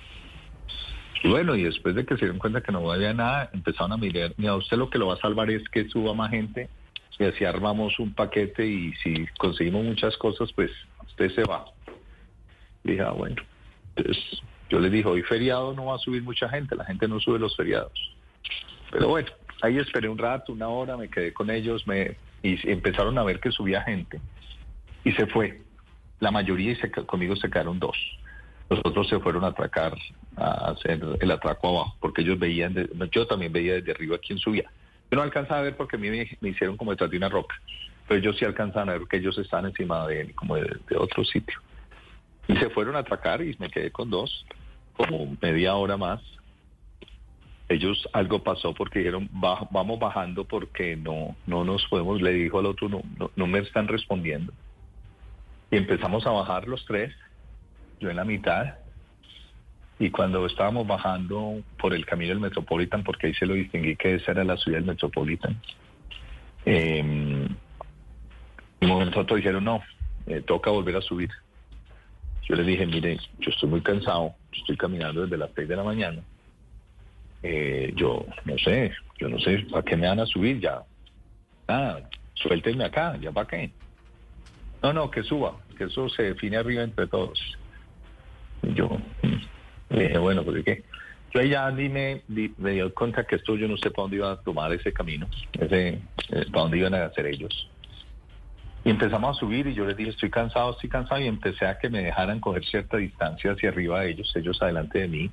bueno, 1.28 1.56
y 1.56 1.64
después 1.64 1.96
de 1.96 2.06
que 2.06 2.16
se 2.16 2.22
dieron 2.22 2.40
cuenta 2.40 2.62
que 2.62 2.72
no 2.72 2.92
había 2.92 3.14
nada, 3.14 3.50
empezaron 3.54 3.92
a 3.92 3.98
mirar, 3.98 4.34
mira, 4.38 4.56
usted 4.56 4.78
lo 4.78 4.90
que 4.90 4.98
lo 4.98 5.08
va 5.08 5.16
a 5.16 5.18
salvar 5.18 5.52
es 5.52 5.68
que 5.70 5.88
suba 5.90 6.14
más 6.14 6.32
gente 6.32 6.70
y 7.20 7.26
así 7.26 7.44
armamos 7.44 8.00
un 8.00 8.14
paquete 8.14 8.66
y 8.66 8.94
si 9.04 9.28
conseguimos 9.38 9.84
muchas 9.84 10.16
cosas, 10.18 10.52
pues 10.54 10.72
usted 11.06 11.30
se 11.36 11.44
va. 11.44 11.66
Dije, 12.84 13.02
ah, 13.02 13.12
bueno. 13.12 13.36
Entonces 13.96 14.42
yo 14.70 14.80
les 14.80 14.90
dije, 14.90 15.08
hoy 15.08 15.22
feriado 15.24 15.74
no 15.74 15.88
va 15.88 15.96
a 15.96 16.00
subir 16.00 16.24
mucha 16.24 16.48
gente, 16.48 16.76
la 16.76 16.86
gente 16.86 17.10
no 17.10 17.20
sube 17.20 17.38
los 17.38 17.58
feriados. 17.58 17.92
Pero 18.90 19.10
bueno, 19.10 19.28
ahí 19.62 19.78
esperé 19.78 20.10
un 20.10 20.18
rato, 20.18 20.54
una 20.54 20.68
hora, 20.68 20.98
me 20.98 21.10
quedé 21.10 21.34
con 21.34 21.50
ellos 21.50 21.86
me, 21.88 22.18
y 22.44 22.70
empezaron 22.70 23.18
a 23.18 23.24
ver 23.24 23.40
que 23.40 23.52
subía 23.52 23.82
gente 23.84 24.20
y 25.04 25.12
se 25.14 25.26
fue. 25.28 25.62
La 26.20 26.32
mayoría 26.32 26.74
y 26.74 26.90
conmigo 27.06 27.36
se 27.38 27.50
quedaron 27.50 27.80
dos. 27.80 27.96
Los 28.70 28.80
otros 28.84 29.08
se 29.08 29.20
fueron 29.20 29.44
a 29.46 29.48
atracar, 29.48 29.98
a 30.36 30.72
hacer 30.72 31.00
el 31.22 31.32
atraco 31.32 31.70
abajo, 31.70 31.96
porque 32.00 32.22
ellos 32.22 32.38
veían, 32.38 32.74
de- 32.74 32.90
yo 33.12 33.26
también 33.26 33.52
veía 33.54 33.76
desde 33.76 33.92
arriba 33.92 34.18
quién 34.18 34.38
subía. 34.38 34.70
Yo 35.10 35.16
no 35.16 35.24
alcanzaba 35.24 35.62
a 35.62 35.64
ver 35.64 35.76
porque 35.78 35.96
a 35.96 36.00
mí 36.00 36.10
me, 36.10 36.30
me 36.42 36.50
hicieron 36.50 36.78
como 36.78 36.92
detrás 36.92 37.10
de 37.10 37.18
una 37.18 37.30
roca, 37.30 37.56
pero 38.08 38.20
ellos 38.20 38.38
sí 38.38 38.46
alcanzaban 38.46 38.90
a 38.90 38.94
ver 38.94 39.08
que 39.10 39.18
ellos 39.18 39.38
estaban 39.38 39.66
encima 39.66 40.06
de 40.08 40.22
él, 40.22 40.36
como 40.36 40.56
de 40.56 40.98
otro 40.98 41.24
sitio. 41.24 41.58
Y 42.48 42.56
se 42.58 42.70
fueron 42.70 42.96
a 42.96 43.00
atracar 43.00 43.42
y 43.42 43.56
me 43.60 43.70
quedé 43.70 43.92
con 43.92 44.10
dos, 44.10 44.46
como 44.94 45.36
media 45.42 45.76
hora 45.76 45.98
más. 45.98 46.22
Ellos 47.70 48.10
algo 48.14 48.42
pasó 48.44 48.74
porque 48.74 49.00
dijeron, 49.00 49.30
"Ba- 49.32 49.68
vamos 49.72 50.00
bajando 50.00 50.44
porque 50.44 50.98
no, 50.98 51.36
no 51.46 51.64
nos 51.64 51.86
podemos, 51.86 52.20
le 52.22 52.32
dijo 52.34 52.58
al 52.60 52.66
otro, 52.66 52.90
no, 52.90 53.02
no, 53.36 53.48
me 53.48 53.60
están 53.60 53.88
respondiendo. 53.88 54.52
Y 55.70 55.78
empezamos 55.78 56.26
a 56.26 56.32
bajar 56.32 56.68
los 56.68 56.84
tres, 56.86 57.14
yo 58.00 58.10
en 58.10 58.16
la 58.16 58.26
mitad, 58.26 58.74
y 60.00 60.10
cuando 60.10 60.46
estábamos 60.48 60.88
bajando 60.88 61.62
por 61.78 61.94
el 61.94 62.06
camino 62.08 62.30
del 62.30 62.40
Metropolitan, 62.40 63.04
porque 63.04 63.28
ahí 63.28 63.34
se 63.36 63.46
lo 63.46 63.54
distinguí 63.54 63.96
que 63.96 64.16
esa 64.16 64.32
era 64.32 64.44
la 64.44 64.58
ciudad 64.58 64.80
del 64.80 64.88
Metropolitan, 64.88 65.62
eh, 66.66 67.48
un 68.82 68.88
momento 68.88 69.24
dijeron, 69.36 69.64
no, 69.64 69.84
eh, 70.26 70.42
toca 70.42 70.72
volver 70.72 70.96
a 70.96 71.02
subir. 71.02 71.30
Yo 72.48 72.56
les 72.56 72.66
dije, 72.66 72.86
mire, 72.88 73.20
yo 73.40 73.52
estoy 73.52 73.70
muy 73.70 73.82
cansado, 73.82 74.34
estoy 74.52 74.76
caminando 74.76 75.22
desde 75.22 75.38
las 75.38 75.52
6 75.54 75.68
de 75.68 75.76
la 75.76 75.84
mañana. 75.84 76.24
Eh, 77.42 77.94
yo 77.96 78.26
no 78.46 78.58
sé, 78.58 78.92
yo 79.20 79.30
no 79.30 79.40
sé, 79.40 79.66
¿para 79.72 79.84
qué 79.84 79.96
me 79.96 80.08
van 80.08 80.20
a 80.20 80.26
subir 80.26 80.60
ya? 80.60 80.84
Nada, 81.68 82.10
suéltenme 82.34 82.84
acá, 82.86 83.18
¿ya 83.22 83.32
para 83.32 83.48
qué? 83.48 83.72
No, 84.82 84.94
no, 84.94 85.10
que 85.12 85.24
suba, 85.24 85.58
que 85.78 85.86
eso 85.86 86.10
se 86.10 86.24
define 86.24 86.58
arriba 86.58 86.84
entre 86.84 87.08
todos. 87.08 87.40
Yo 88.62 88.90
mm, 89.22 89.98
dije, 89.98 90.18
bueno, 90.18 90.44
pues 90.44 90.64
qué. 90.66 90.84
Yo 91.34 91.42
ahí 91.42 91.50
ya 91.50 91.70
di 91.72 91.90
me, 91.90 92.24
di- 92.28 92.54
me 92.58 92.72
dio 92.72 92.94
cuenta 92.94 93.24
que 93.24 93.36
esto 93.36 93.56
yo 93.56 93.68
no 93.68 93.78
sé 93.78 93.92
para 93.92 94.04
dónde 94.04 94.18
iba 94.18 94.32
a 94.32 94.38
tomar 94.42 94.74
ese 94.74 94.92
camino, 94.92 95.28
ese, 95.54 95.90
eh, 95.90 96.02
para 96.52 96.64
dónde 96.64 96.78
iban 96.80 96.94
a 96.96 97.06
hacer 97.06 97.28
ellos. 97.28 97.70
Y 98.84 98.90
empezamos 98.90 99.36
a 99.38 99.40
subir 99.40 99.68
y 99.68 99.74
yo 99.76 99.86
les 99.86 99.96
dije, 99.96 100.10
estoy 100.12 100.30
cansado, 100.30 100.72
estoy 100.72 100.90
cansado 100.90 101.22
y 101.22 101.28
empecé 101.28 101.66
a 101.68 101.78
que 101.78 101.90
me 101.90 102.02
dejaran 102.02 102.40
coger 102.40 102.66
cierta 102.66 102.98
distancia 102.98 103.52
hacia 103.52 103.70
arriba 103.70 104.02
de 104.02 104.12
ellos, 104.12 104.34
ellos 104.36 104.60
adelante 104.62 105.00
de 105.00 105.08
mí. 105.08 105.32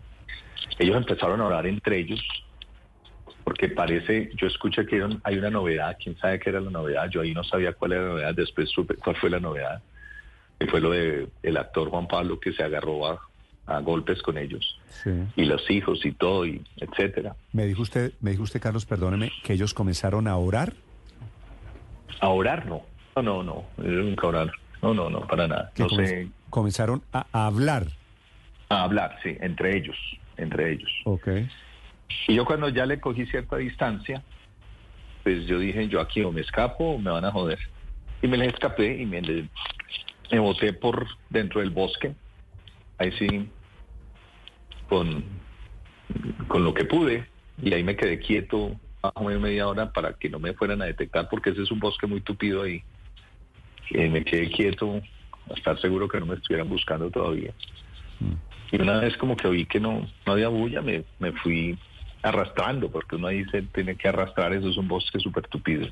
Ellos 0.79 0.97
empezaron 0.97 1.41
a 1.41 1.47
orar 1.47 1.67
entre 1.67 1.99
ellos, 1.99 2.21
porque 3.45 3.69
parece, 3.69 4.31
yo 4.37 4.47
escuché 4.47 4.85
que 4.87 5.03
hay 5.23 5.39
una 5.39 5.51
novedad, 5.51 5.97
quién 6.03 6.17
sabe 6.19 6.39
qué 6.39 6.51
era 6.51 6.61
la 6.61 6.71
novedad, 6.71 7.09
yo 7.11 7.21
ahí 7.21 7.33
no 7.33 7.45
sabía 7.45 7.73
cuál 7.73 7.93
era 7.93 8.03
la 8.03 8.09
novedad, 8.09 8.35
después 8.35 8.69
supe 8.71 8.97
cuál 8.97 9.17
fue 9.17 9.31
la 9.31 9.41
novedad, 9.41 9.83
que 10.59 10.67
fue 10.67 10.81
lo 10.81 10.91
de 10.91 11.29
el 11.43 11.57
actor 11.57 11.89
Juan 11.89 12.09
Pablo 12.09 12.41
que 12.41 12.53
se 12.53 12.63
agarró 12.63 13.07
a, 13.07 13.21
a 13.67 13.81
golpes 13.81 14.23
con 14.23 14.39
ellos. 14.39 14.79
Sí. 15.03 15.11
Y 15.37 15.45
los 15.45 15.69
hijos 15.71 16.05
y 16.05 16.13
todo, 16.13 16.47
y 16.47 16.63
etcétera. 16.77 17.37
Me 17.53 17.67
dijo 17.67 17.83
usted, 17.83 18.13
me 18.21 18.33
dijo 18.33 18.43
usted, 18.43 18.61
Carlos, 18.61 18.87
perdóneme, 18.87 19.31
que 19.45 19.53
ellos 19.53 19.75
comenzaron 19.75 20.29
a 20.29 20.37
orar. 20.37 20.73
A 22.21 22.29
orar 22.29 22.67
no. 22.67 22.83
No, 23.17 23.23
no, 23.23 23.43
no. 23.43 23.65
Nunca 23.79 24.27
orar. 24.27 24.53
No, 24.83 24.93
no, 24.93 25.09
no, 25.09 25.27
para 25.27 25.49
nada. 25.49 25.73
No 25.79 25.89
sé. 25.89 26.29
comenzaron 26.51 27.03
a 27.13 27.27
hablar. 27.47 27.87
A 28.69 28.83
hablar, 28.83 29.17
sí, 29.23 29.37
entre 29.41 29.77
ellos. 29.77 29.97
Entre 30.37 30.73
ellos. 30.73 30.91
Ok. 31.05 31.29
Y 32.29 32.35
yo 32.35 32.45
cuando 32.45 32.69
ya 32.69 32.87
le 32.87 33.01
cogí 33.01 33.27
cierta 33.27 33.57
distancia, 33.57 34.23
pues 35.23 35.47
yo 35.47 35.59
dije, 35.59 35.89
yo 35.89 36.01
aquí 36.01 36.23
o 36.23 36.31
me 36.33 36.41
escapo 36.41 36.93
o 36.93 36.99
me 36.99 37.11
van 37.11 37.25
a 37.25 37.33
joder. 37.33 37.59
Y 38.23 38.29
me 38.29 38.37
les 38.37 38.49
escapé 38.49 38.97
y 39.01 39.07
me, 39.07 39.21
le- 39.23 39.49
me 40.31 40.39
boté 40.39 40.73
por 40.73 41.07
dentro 41.31 41.61
del 41.61 41.71
bosque. 41.71 42.15
Ahí 42.99 43.13
sí, 43.13 43.49
con, 44.89 45.25
con 46.49 46.65
lo 46.65 46.73
que 46.75 46.85
pude. 46.85 47.27
Y 47.63 47.73
ahí 47.73 47.83
me 47.83 47.97
quedé 47.97 48.19
quieto 48.19 48.79
más 49.03 49.13
o 49.15 49.25
menos 49.25 49.43
media 49.43 49.67
hora 49.69 49.93
para 49.93 50.13
que 50.15 50.29
no 50.29 50.39
me 50.39 50.53
fueran 50.55 50.83
a 50.83 50.87
detectar, 50.87 51.29
porque 51.29 51.51
ese 51.51 51.63
es 51.63 51.71
un 51.71 51.81
bosque 51.81 52.07
muy 52.07 52.21
tupido 52.21 52.63
ahí. 52.63 52.83
Y 53.91 53.99
me 54.09 54.25
quedé 54.25 54.51
quieto 54.51 55.01
a 55.51 55.55
estar 55.55 55.79
seguro 55.81 56.09
que 56.09 56.19
no 56.21 56.27
me 56.27 56.35
estuvieran 56.35 56.69
buscando 56.69 57.11
todavía. 57.11 57.53
Y 58.73 58.81
una 58.81 58.99
vez 58.99 59.17
como 59.17 59.37
que 59.37 59.49
oí 59.49 59.67
que 59.67 59.81
no, 59.81 60.07
no 60.27 60.33
había 60.33 60.49
bulla, 60.49 60.83
me, 60.83 61.05
me 61.19 61.33
fui 61.33 61.79
arrastrando, 62.23 62.91
porque 62.91 63.17
uno 63.17 63.29
ahí 63.29 63.45
se 63.47 63.63
tiene 63.63 63.97
que 63.97 64.09
arrastrar, 64.09 64.53
eso 64.53 64.69
es 64.69 64.77
un 64.77 64.89
bosque 64.89 65.19
súper 65.21 65.47
tupido. 65.47 65.89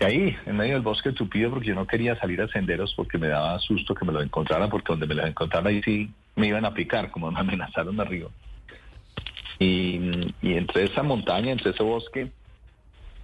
Y 0.00 0.04
ahí, 0.04 0.36
en 0.46 0.56
medio 0.56 0.74
del 0.74 0.82
bosque 0.82 1.12
tupido, 1.12 1.50
porque 1.50 1.68
yo 1.68 1.74
no 1.74 1.86
quería 1.86 2.16
salir 2.18 2.40
a 2.40 2.48
senderos 2.48 2.94
porque 2.94 3.18
me 3.18 3.28
daba 3.28 3.58
susto 3.58 3.94
que 3.94 4.04
me 4.04 4.12
lo 4.12 4.22
encontraran, 4.22 4.70
porque 4.70 4.92
donde 4.92 5.06
me 5.06 5.14
lo 5.14 5.26
encontraran 5.26 5.66
ahí 5.66 5.82
sí 5.82 6.10
me 6.36 6.46
iban 6.46 6.64
a 6.64 6.72
picar, 6.72 7.10
como 7.10 7.30
me 7.30 7.40
amenazaron 7.40 8.00
arriba. 8.00 8.30
Y, 9.58 9.96
entre 10.42 10.84
esa 10.84 11.02
montaña, 11.02 11.50
entre 11.50 11.72
ese 11.72 11.82
bosque, 11.82 12.30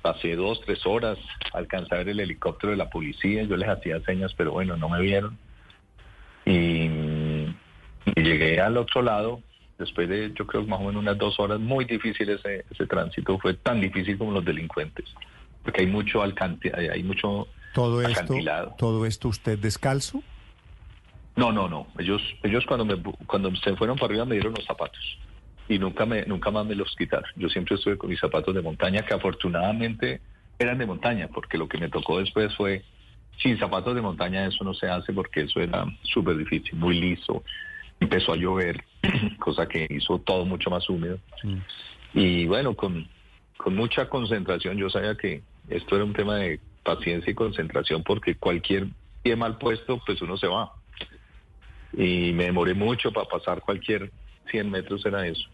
pasé 0.03 0.35
dos, 0.35 0.61
tres 0.67 0.85
horas, 0.85 1.17
alcancé 1.53 1.95
a 1.95 1.99
ver 1.99 2.09
el 2.09 2.21
helicóptero 2.21 2.73
de 2.73 2.77
la 2.77 2.91
policía, 2.91 3.45
yo 3.45 3.57
les 3.57 3.69
hacía 3.69 4.01
señas, 4.01 4.35
pero 4.35 4.51
bueno, 4.51 4.77
no 4.77 4.89
me 4.89 5.01
vieron. 5.01 5.39
Y, 6.45 6.89
y 8.06 8.22
llegué 8.22 8.60
al 8.60 8.76
otro 8.76 9.03
lado, 9.03 9.40
después 9.78 10.08
de 10.08 10.33
yo 10.35 10.47
creo 10.47 10.65
más 10.65 10.81
o 10.81 10.85
menos 10.85 11.03
unas 11.03 11.19
dos 11.19 11.38
horas, 11.38 11.60
muy 11.60 11.85
difícil 11.85 12.28
ese, 12.28 12.65
ese 12.70 12.87
tránsito, 12.87 13.38
fue 13.38 13.54
tan 13.54 13.81
difícil 13.81 14.19
como 14.19 14.33
los 14.33 14.44
delincuentes, 14.44 15.06
porque 15.62 15.83
hay 15.83 15.87
mucho 15.87 16.22
alcance, 16.22 16.72
hay, 16.74 16.88
hay 16.88 17.03
mucho 17.03 17.49
Todo 17.72 18.03
esto, 18.03 18.20
acantilado. 18.20 18.74
todo 18.78 19.06
esto 19.06 19.28
usted 19.28 19.58
descalzo. 19.58 20.22
No, 21.37 21.51
no, 21.51 21.69
no, 21.69 21.88
ellos, 21.99 22.22
ellos 22.42 22.65
cuando 22.67 22.85
me, 22.85 23.01
cuando 23.26 23.54
se 23.56 23.74
fueron 23.76 23.97
para 23.97 24.06
arriba 24.06 24.24
me 24.24 24.35
dieron 24.35 24.54
los 24.54 24.65
zapatos 24.65 25.19
y 25.69 25.78
nunca 25.78 26.04
me, 26.06 26.24
nunca 26.26 26.51
más 26.51 26.67
me 26.67 26.74
los 26.74 26.94
quitaron. 26.97 27.28
Yo 27.37 27.49
siempre 27.49 27.76
estuve 27.76 27.97
con 27.97 28.10
mis 28.10 28.20
zapatos 28.20 28.54
de 28.54 28.62
montaña, 28.62 29.03
que 29.03 29.15
afortunadamente 29.15 30.20
eran 30.58 30.78
de 30.78 30.87
montaña, 30.87 31.28
porque 31.28 31.58
lo 31.58 31.69
que 31.69 31.78
me 31.78 31.88
tocó 31.88 32.19
después 32.19 32.54
fue 32.54 32.85
sin 33.42 33.58
zapatos 33.58 33.94
de 33.94 34.03
montaña 34.03 34.47
eso 34.47 34.62
no 34.62 34.74
se 34.74 34.87
hace 34.88 35.12
porque 35.12 35.42
eso 35.42 35.60
era 35.60 35.87
súper 36.03 36.37
difícil, 36.37 36.76
muy 36.76 37.01
liso. 37.01 37.42
Empezó 38.04 38.35
a 38.35 38.37
llover, 38.37 38.85
cosa 39.38 39.67
que 39.67 39.87
hizo 39.88 40.19
todo 40.19 40.44
mucho 40.44 40.69
más 40.69 40.88
húmedo. 40.90 41.19
Y 42.12 42.47
bueno, 42.47 42.74
con, 42.74 43.08
con 43.56 43.74
mucha 43.74 44.10
concentración, 44.10 44.76
yo 44.76 44.90
sabía 44.90 45.15
que 45.15 45.42
esto 45.70 45.97
era 45.97 46.04
un 46.04 46.12
tema 46.12 46.37
de 46.37 46.60
paciencia 46.83 47.31
y 47.31 47.35
concentración, 47.35 48.03
porque 48.03 48.35
cualquier 48.35 48.88
pie 49.22 49.37
mal 49.37 49.56
puesto, 49.56 50.03
pues 50.04 50.20
uno 50.20 50.37
se 50.37 50.47
va. 50.47 50.70
Y 51.94 52.33
me 52.35 52.44
demoré 52.44 52.74
mucho 52.74 53.10
para 53.10 53.26
pasar 53.26 53.62
cualquier 53.62 54.10
100 54.51 54.70
metros, 54.70 55.06
era 55.06 55.26
eso. 55.26 55.49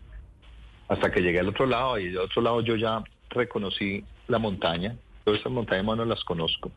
Hasta 0.88 1.12
que 1.12 1.20
llegué 1.20 1.38
al 1.38 1.49
otro 1.49 1.66
lado, 1.66 2.00
y 2.00 2.06
del 2.06 2.18
otro 2.18 2.42
lado 2.42 2.62
yo 2.62 2.74
ya 2.74 3.04
reconocí 3.28 4.04
la 4.26 4.40
montaña. 4.40 4.97
Todas 5.22 5.38
esas 5.38 5.52
montañas 5.52 5.84
más 5.84 5.99
no 5.99 6.04
las 6.04 6.24
conozco. 6.24 6.72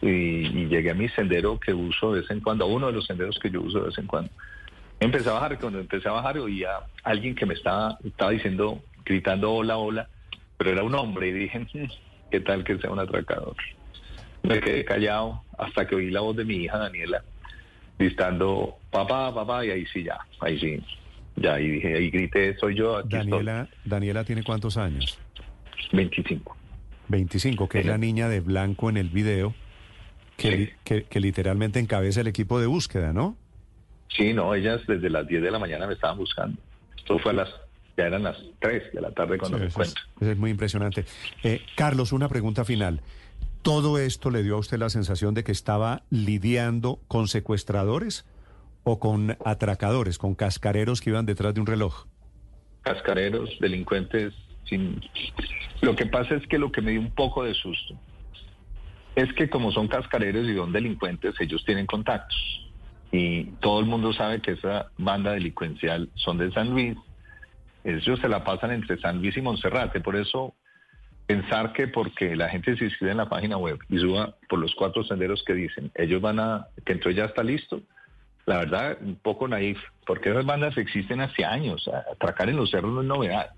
Y, 0.00 0.46
y 0.46 0.68
llegué 0.68 0.92
a 0.92 0.94
mi 0.94 1.08
sendero 1.08 1.58
que 1.58 1.74
uso 1.74 2.12
de 2.12 2.20
vez 2.20 2.30
en 2.30 2.40
cuando, 2.40 2.64
a 2.64 2.68
uno 2.68 2.86
de 2.86 2.92
los 2.92 3.06
senderos 3.06 3.36
que 3.40 3.50
yo 3.50 3.60
uso 3.60 3.80
de 3.80 3.86
vez 3.86 3.98
en 3.98 4.06
cuando. 4.06 4.30
Empecé 5.00 5.28
a 5.30 5.34
bajar, 5.34 5.52
y 5.52 5.56
cuando 5.56 5.78
empecé 5.78 6.08
a 6.08 6.12
bajar 6.12 6.38
oía 6.38 6.76
a 6.76 6.86
alguien 7.04 7.34
que 7.34 7.46
me 7.46 7.54
estaba, 7.54 7.98
estaba 8.04 8.32
diciendo, 8.32 8.82
gritando 9.04 9.52
hola, 9.52 9.76
hola, 9.76 10.08
pero 10.56 10.70
era 10.70 10.82
un 10.82 10.94
hombre 10.94 11.28
y 11.28 11.32
dije, 11.32 11.60
"Hmm, 11.72 11.86
¿qué 12.30 12.40
tal 12.40 12.64
que 12.64 12.78
sea 12.78 12.90
un 12.90 12.98
atracador? 12.98 13.56
Me 14.42 14.60
quedé 14.60 14.84
callado 14.84 15.42
hasta 15.56 15.86
que 15.86 15.94
oí 15.94 16.10
la 16.10 16.20
voz 16.20 16.36
de 16.36 16.44
mi 16.44 16.56
hija 16.56 16.78
Daniela 16.78 17.22
gritando 17.98 18.76
papá, 18.90 19.34
papá, 19.34 19.64
y 19.66 19.70
ahí 19.70 19.84
sí 19.92 20.04
ya, 20.04 20.18
ahí 20.40 20.58
sí, 20.60 20.80
ya, 21.36 21.54
ahí 21.54 21.68
dije, 21.68 21.94
ahí 21.96 22.10
grité, 22.10 22.56
soy 22.56 22.76
yo, 22.76 22.96
aquí 22.96 23.16
Daniela, 23.16 23.68
Daniela 23.84 24.24
tiene 24.24 24.42
cuántos 24.44 24.76
años? 24.76 25.18
estoy. 25.80 25.96
25. 25.96 26.56
25, 27.08 27.68
que 27.68 27.80
es 27.80 27.86
la 27.86 27.98
niña 27.98 28.28
de 28.28 28.40
blanco 28.40 28.90
en 28.90 28.98
el 28.98 29.08
video, 29.08 29.54
que, 30.36 30.74
que 30.84 31.20
literalmente 31.20 31.80
encabeza 31.80 32.20
el 32.20 32.28
equipo 32.28 32.60
de 32.60 32.66
búsqueda, 32.66 33.12
¿no? 33.12 33.36
Sí, 34.16 34.32
no, 34.32 34.54
ellas 34.54 34.80
desde 34.86 35.10
las 35.10 35.26
10 35.26 35.42
de 35.42 35.50
la 35.50 35.58
mañana 35.58 35.86
me 35.86 35.94
estaban 35.94 36.18
buscando. 36.18 36.60
Esto 36.96 37.18
fue 37.18 37.32
a 37.32 37.34
las, 37.34 37.48
ya 37.96 38.06
eran 38.06 38.22
las 38.22 38.36
3 38.60 38.92
de 38.92 39.00
la 39.00 39.10
tarde 39.12 39.38
cuando 39.38 39.58
Sí, 39.58 39.62
me 39.62 39.68
es, 39.68 39.74
encuentro. 39.74 40.02
eso 40.20 40.30
es 40.30 40.38
muy 40.38 40.50
impresionante. 40.50 41.04
Eh, 41.42 41.62
Carlos, 41.76 42.12
una 42.12 42.28
pregunta 42.28 42.64
final. 42.64 43.00
¿Todo 43.62 43.98
esto 43.98 44.30
le 44.30 44.42
dio 44.42 44.54
a 44.56 44.58
usted 44.58 44.78
la 44.78 44.88
sensación 44.88 45.34
de 45.34 45.44
que 45.44 45.52
estaba 45.52 46.02
lidiando 46.10 47.00
con 47.08 47.28
secuestradores 47.28 48.24
o 48.84 48.98
con 48.98 49.36
atracadores, 49.44 50.16
con 50.16 50.34
cascareros 50.34 51.00
que 51.00 51.10
iban 51.10 51.26
detrás 51.26 51.54
de 51.54 51.60
un 51.60 51.66
reloj? 51.66 52.06
Cascareros, 52.82 53.50
delincuentes, 53.60 54.32
sin... 54.64 55.00
Lo 55.82 55.94
que 55.94 56.06
pasa 56.06 56.34
es 56.36 56.46
que 56.46 56.58
lo 56.58 56.72
que 56.72 56.80
me 56.80 56.92
dio 56.92 57.00
un 57.00 57.10
poco 57.10 57.44
de 57.44 57.52
susto 57.54 57.94
es 59.16 59.32
que 59.34 59.50
como 59.50 59.72
son 59.72 59.88
cascareros 59.88 60.46
y 60.48 60.54
son 60.54 60.72
delincuentes, 60.72 61.34
ellos 61.40 61.62
tienen 61.66 61.86
contactos. 61.86 62.67
Y 63.10 63.44
todo 63.60 63.80
el 63.80 63.86
mundo 63.86 64.12
sabe 64.12 64.40
que 64.40 64.52
esa 64.52 64.90
banda 64.98 65.32
delincuencial 65.32 66.10
son 66.14 66.38
de 66.38 66.52
San 66.52 66.70
Luis. 66.70 66.96
Ellos 67.84 68.20
se 68.20 68.28
la 68.28 68.44
pasan 68.44 68.72
entre 68.72 68.98
San 68.98 69.18
Luis 69.18 69.36
y 69.36 69.40
Monserrate. 69.40 70.00
Por 70.00 70.16
eso 70.16 70.54
pensar 71.26 71.72
que 71.72 71.88
porque 71.88 72.36
la 72.36 72.48
gente 72.48 72.76
se 72.76 72.84
inscribe 72.84 73.12
en 73.12 73.18
la 73.18 73.28
página 73.28 73.56
web 73.56 73.78
y 73.88 73.98
suba 73.98 74.34
por 74.48 74.58
los 74.58 74.74
cuatro 74.74 75.04
senderos 75.04 75.42
que 75.46 75.52
dicen, 75.52 75.90
ellos 75.94 76.22
van 76.22 76.40
a, 76.40 76.66
que 76.86 76.94
entonces 76.94 77.16
ya 77.16 77.26
está 77.26 77.42
listo, 77.42 77.82
la 78.46 78.58
verdad, 78.58 78.96
un 79.02 79.16
poco 79.16 79.46
naif, 79.46 79.78
porque 80.06 80.30
esas 80.30 80.46
bandas 80.46 80.76
existen 80.78 81.20
hace 81.20 81.44
años. 81.44 81.86
Atracar 82.10 82.48
en 82.48 82.56
los 82.56 82.70
cerros 82.70 82.94
no 82.94 83.02
es 83.02 83.06
novedad. 83.06 83.50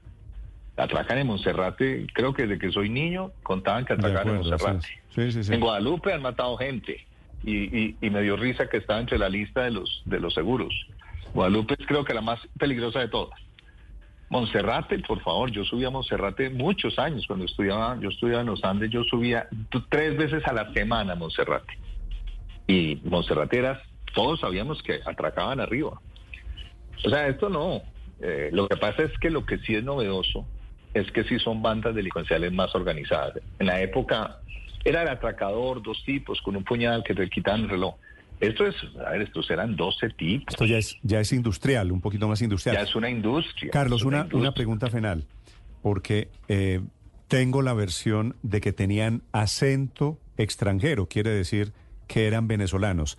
Atracan 0.77 1.19
en 1.19 1.29
Monserrate, 1.29 2.09
creo 2.13 2.35
que 2.35 2.43
desde 2.43 2.59
que 2.59 2.73
soy 2.73 2.89
niño 2.89 3.31
contaban 3.45 3.85
que 3.85 3.93
atracaban 3.93 4.29
en 4.29 4.37
Monserrate. 4.37 4.81
sí, 4.81 4.97
sí, 5.11 5.33
sí, 5.33 5.45
sí. 5.45 5.55
En 5.55 5.61
Guadalupe 5.61 6.13
han 6.13 6.23
matado 6.23 6.57
gente 6.57 7.07
y, 7.43 7.97
y- 8.01 8.11
me 8.11 8.23
dio 8.23 8.37
risa 8.37 8.69
que 8.69 8.79
estaba 8.79 9.01
entre 9.01 9.19
la 9.19 9.29
lista 9.29 9.63
de 9.63 9.71
los, 9.71 10.03
de 10.05 10.21
los 10.21 10.35
seguros. 10.35 10.75
Guadalupe 11.33 11.75
es 11.79 11.87
creo 11.87 12.05
que 12.05 12.15
la 12.15 12.21
más 12.21 12.41
peligrosa 12.59 13.01
de 13.01 13.09
todas. 13.09 13.39
Monserrate, 14.29 14.99
por 15.01 15.21
favor, 15.23 15.51
yo 15.51 15.65
subía 15.65 15.89
a 15.89 15.91
Monserrate 15.91 16.51
muchos 16.51 16.99
años 16.99 17.27
cuando 17.27 17.47
estudiaba, 17.47 17.99
yo 18.01 18.11
estudiaba 18.11 18.43
en 18.43 18.47
los 18.47 18.63
Andes, 18.63 18.91
yo 18.91 19.03
subía 19.05 19.49
tres 19.89 20.17
veces 20.17 20.47
a 20.47 20.53
la 20.53 20.73
semana 20.73 21.15
a 21.15 21.17
Monserrate. 21.17 21.73
Y 22.69 23.01
Monserrateras, 23.05 23.81
todos 24.15 24.41
sabíamos 24.41 24.83
que 24.83 25.01
atracaban 25.05 25.59
arriba. 25.61 26.01
O 27.05 27.11
sea, 27.11 27.27
esto 27.27 27.49
no. 27.49 27.83
Eh, 28.21 28.51
lo 28.53 28.69
que 28.69 28.77
pasa 28.77 29.03
es 29.03 29.19
que 29.19 29.31
lo 29.31 29.45
que 29.47 29.59
sí 29.59 29.75
es 29.75 29.83
novedoso 29.83 30.47
es 30.95 31.11
que 31.11 31.25
sí 31.25 31.39
son 31.39 31.63
bandas 31.63 31.95
delincuenciales 31.95 32.53
más 32.53 32.75
organizadas. 32.75 33.39
En 33.59 33.67
la 33.67 33.81
época 33.81 34.39
era 34.85 35.03
el 35.03 35.09
atracador, 35.09 35.83
dos 35.83 36.03
tipos 36.05 36.41
con 36.43 36.57
un 36.57 36.65
puñal 36.65 37.03
que 37.05 37.15
te 37.15 37.29
quitaban 37.29 37.63
el 37.63 37.69
reloj. 37.69 37.95
Esto 38.41 38.67
es, 38.67 38.75
a 39.07 39.11
ver, 39.11 39.23
estos 39.23 39.51
eran 39.51 39.77
12 39.77 40.11
tipos. 40.11 40.47
Esto 40.49 40.65
ya 40.65 40.79
es, 40.79 40.97
ya 41.03 41.21
es 41.21 41.33
industrial, 41.33 41.93
un 41.93 42.01
poquito 42.01 42.27
más 42.27 42.41
industrial. 42.41 42.77
Ya 42.77 42.83
es 42.83 42.95
una 42.95 43.11
industria. 43.11 43.71
Carlos, 43.71 44.03
una 44.03 44.09
una, 44.09 44.25
industria. 44.25 44.41
una 44.41 44.53
pregunta 44.55 44.91
final, 44.91 45.27
porque 45.83 46.29
eh, 46.49 46.81
tengo 47.29 47.61
la 47.61 47.75
versión 47.75 48.37
de 48.43 48.63
que 48.63 48.73
tenían 48.73 49.23
acento 49.33 50.19
extranjero, 50.39 51.07
quiere 51.07 51.31
decir 51.31 51.73
que 52.09 52.27
eran 52.27 52.49
venezolanos. 52.49 53.19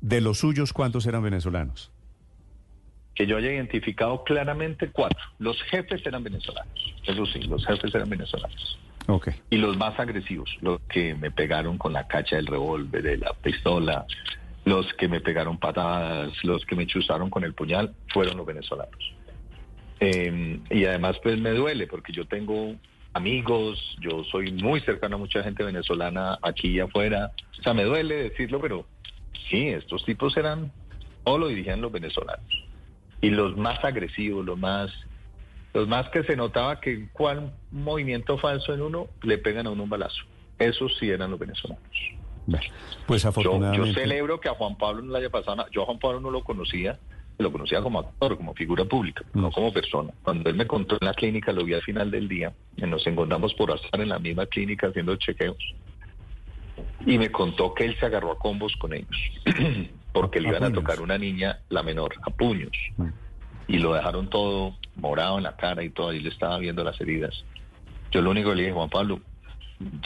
De 0.00 0.22
los 0.22 0.38
suyos, 0.38 0.72
¿cuántos 0.72 1.06
eran 1.06 1.22
venezolanos? 1.22 1.92
que 3.14 3.26
yo 3.26 3.36
haya 3.36 3.52
identificado 3.52 4.24
claramente 4.24 4.90
cuatro. 4.90 5.18
Los 5.38 5.62
jefes 5.64 6.04
eran 6.06 6.24
venezolanos, 6.24 6.94
eso 7.06 7.26
sí, 7.26 7.40
los 7.42 7.64
jefes 7.66 7.94
eran 7.94 8.08
venezolanos. 8.08 8.78
Ok. 9.08 9.28
Y 9.50 9.56
los 9.56 9.76
más 9.76 9.98
agresivos, 9.98 10.56
los 10.60 10.80
que 10.88 11.14
me 11.14 11.30
pegaron 11.30 11.78
con 11.78 11.92
la 11.92 12.06
cacha 12.06 12.36
del 12.36 12.46
revólver, 12.46 13.02
de 13.02 13.18
la 13.18 13.32
pistola, 13.34 14.06
los 14.64 14.92
que 14.94 15.08
me 15.08 15.20
pegaron 15.20 15.58
patadas, 15.58 16.32
los 16.44 16.64
que 16.66 16.76
me 16.76 16.86
chuzaron 16.86 17.30
con 17.30 17.44
el 17.44 17.54
puñal, 17.54 17.94
fueron 18.12 18.36
los 18.36 18.46
venezolanos. 18.46 19.14
Eh, 20.00 20.60
y 20.70 20.84
además 20.84 21.16
pues 21.22 21.40
me 21.40 21.50
duele 21.50 21.86
porque 21.86 22.12
yo 22.12 22.26
tengo 22.26 22.74
amigos, 23.12 23.78
yo 24.00 24.24
soy 24.24 24.52
muy 24.52 24.80
cercano 24.80 25.16
a 25.16 25.18
mucha 25.18 25.42
gente 25.42 25.64
venezolana 25.64 26.38
aquí 26.42 26.68
y 26.68 26.80
afuera. 26.80 27.32
O 27.58 27.62
sea, 27.62 27.74
me 27.74 27.84
duele 27.84 28.30
decirlo, 28.30 28.60
pero 28.60 28.86
sí, 29.50 29.68
estos 29.68 30.04
tipos 30.04 30.36
eran 30.36 30.72
Todo 31.24 31.38
lo 31.38 31.48
dirigían 31.48 31.80
los 31.80 31.92
venezolanos. 31.92 32.46
Y 33.20 33.30
los 33.30 33.56
más 33.56 33.84
agresivos, 33.84 34.44
los 34.44 34.58
más, 34.58 34.90
los 35.74 35.88
más 35.88 36.08
que 36.10 36.22
se 36.24 36.36
notaba 36.36 36.80
que 36.80 37.08
cual 37.12 37.54
movimiento 37.70 38.38
falso 38.38 38.74
en 38.74 38.82
uno, 38.82 39.08
le 39.22 39.38
pegan 39.38 39.66
a 39.66 39.70
uno 39.70 39.84
un 39.84 39.90
balazo. 39.90 40.22
Esos 40.58 40.96
sí 40.98 41.08
eran 41.08 41.30
los 41.30 41.40
venezolanos. 41.40 41.82
Pues 43.06 43.22
Yo, 43.22 43.28
afortunadamente. 43.28 43.88
yo 43.88 43.94
celebro 43.94 44.40
que 44.40 44.48
a 44.48 44.54
Juan 44.54 44.76
Pablo 44.76 45.02
no 45.02 45.12
le 45.12 45.18
haya 45.18 45.30
pasado 45.30 45.56
nada. 45.56 45.68
Yo 45.70 45.82
a 45.82 45.86
Juan 45.86 45.98
Pablo 45.98 46.20
no 46.20 46.30
lo 46.30 46.42
conocía, 46.42 46.98
lo 47.38 47.52
conocía 47.52 47.80
como 47.80 48.00
actor, 48.00 48.36
como 48.36 48.54
figura 48.54 48.84
pública, 48.84 49.24
no 49.34 49.50
como 49.50 49.72
persona. 49.72 50.12
Cuando 50.22 50.50
él 50.50 50.56
me 50.56 50.66
contó 50.66 50.98
en 51.00 51.06
la 51.06 51.14
clínica, 51.14 51.52
lo 51.52 51.64
vi 51.64 51.74
al 51.74 51.82
final 51.82 52.10
del 52.10 52.28
día, 52.28 52.52
y 52.76 52.82
nos 52.82 53.06
encontramos 53.06 53.54
por 53.54 53.70
estar 53.70 54.00
en 54.00 54.08
la 54.08 54.18
misma 54.18 54.46
clínica 54.46 54.88
haciendo 54.88 55.16
chequeos. 55.16 55.74
Y 57.06 57.18
me 57.18 57.30
contó 57.30 57.74
que 57.74 57.84
él 57.84 57.96
se 57.98 58.06
agarró 58.06 58.32
a 58.32 58.38
combos 58.38 58.74
con 58.76 58.92
ellos, 58.92 59.16
porque 60.12 60.40
le 60.40 60.48
iban 60.48 60.64
a 60.64 60.72
tocar 60.72 61.00
una 61.00 61.18
niña, 61.18 61.60
la 61.68 61.82
menor, 61.82 62.14
a 62.22 62.30
puños. 62.30 62.72
Y 63.68 63.78
lo 63.78 63.94
dejaron 63.94 64.28
todo 64.28 64.76
morado 64.96 65.38
en 65.38 65.44
la 65.44 65.56
cara 65.56 65.82
y 65.82 65.90
todo, 65.90 66.12
y 66.12 66.20
le 66.20 66.28
estaba 66.28 66.58
viendo 66.58 66.84
las 66.84 67.00
heridas. 67.00 67.44
Yo 68.10 68.20
lo 68.20 68.30
único 68.30 68.50
que 68.50 68.56
le 68.56 68.62
dije, 68.62 68.74
Juan 68.74 68.90
Pablo, 68.90 69.20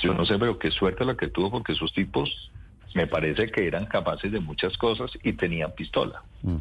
yo 0.03 0.15
no 0.15 0.25
sé, 0.25 0.39
pero 0.39 0.59
qué 0.59 0.71
suerte 0.71 1.05
la 1.05 1.17
que 1.17 1.29
tuvo, 1.29 1.51
porque 1.51 1.73
esos 1.73 1.93
tipos 1.93 2.51
me 2.95 3.07
parece 3.07 3.49
que 3.49 3.67
eran 3.67 3.87
capaces 3.87 4.33
de 4.33 4.41
muchas 4.41 4.77
cosas 4.79 5.11
y 5.23 5.33
tenían 5.35 5.73
pistola. 5.73 6.23
Mm. 6.43 6.57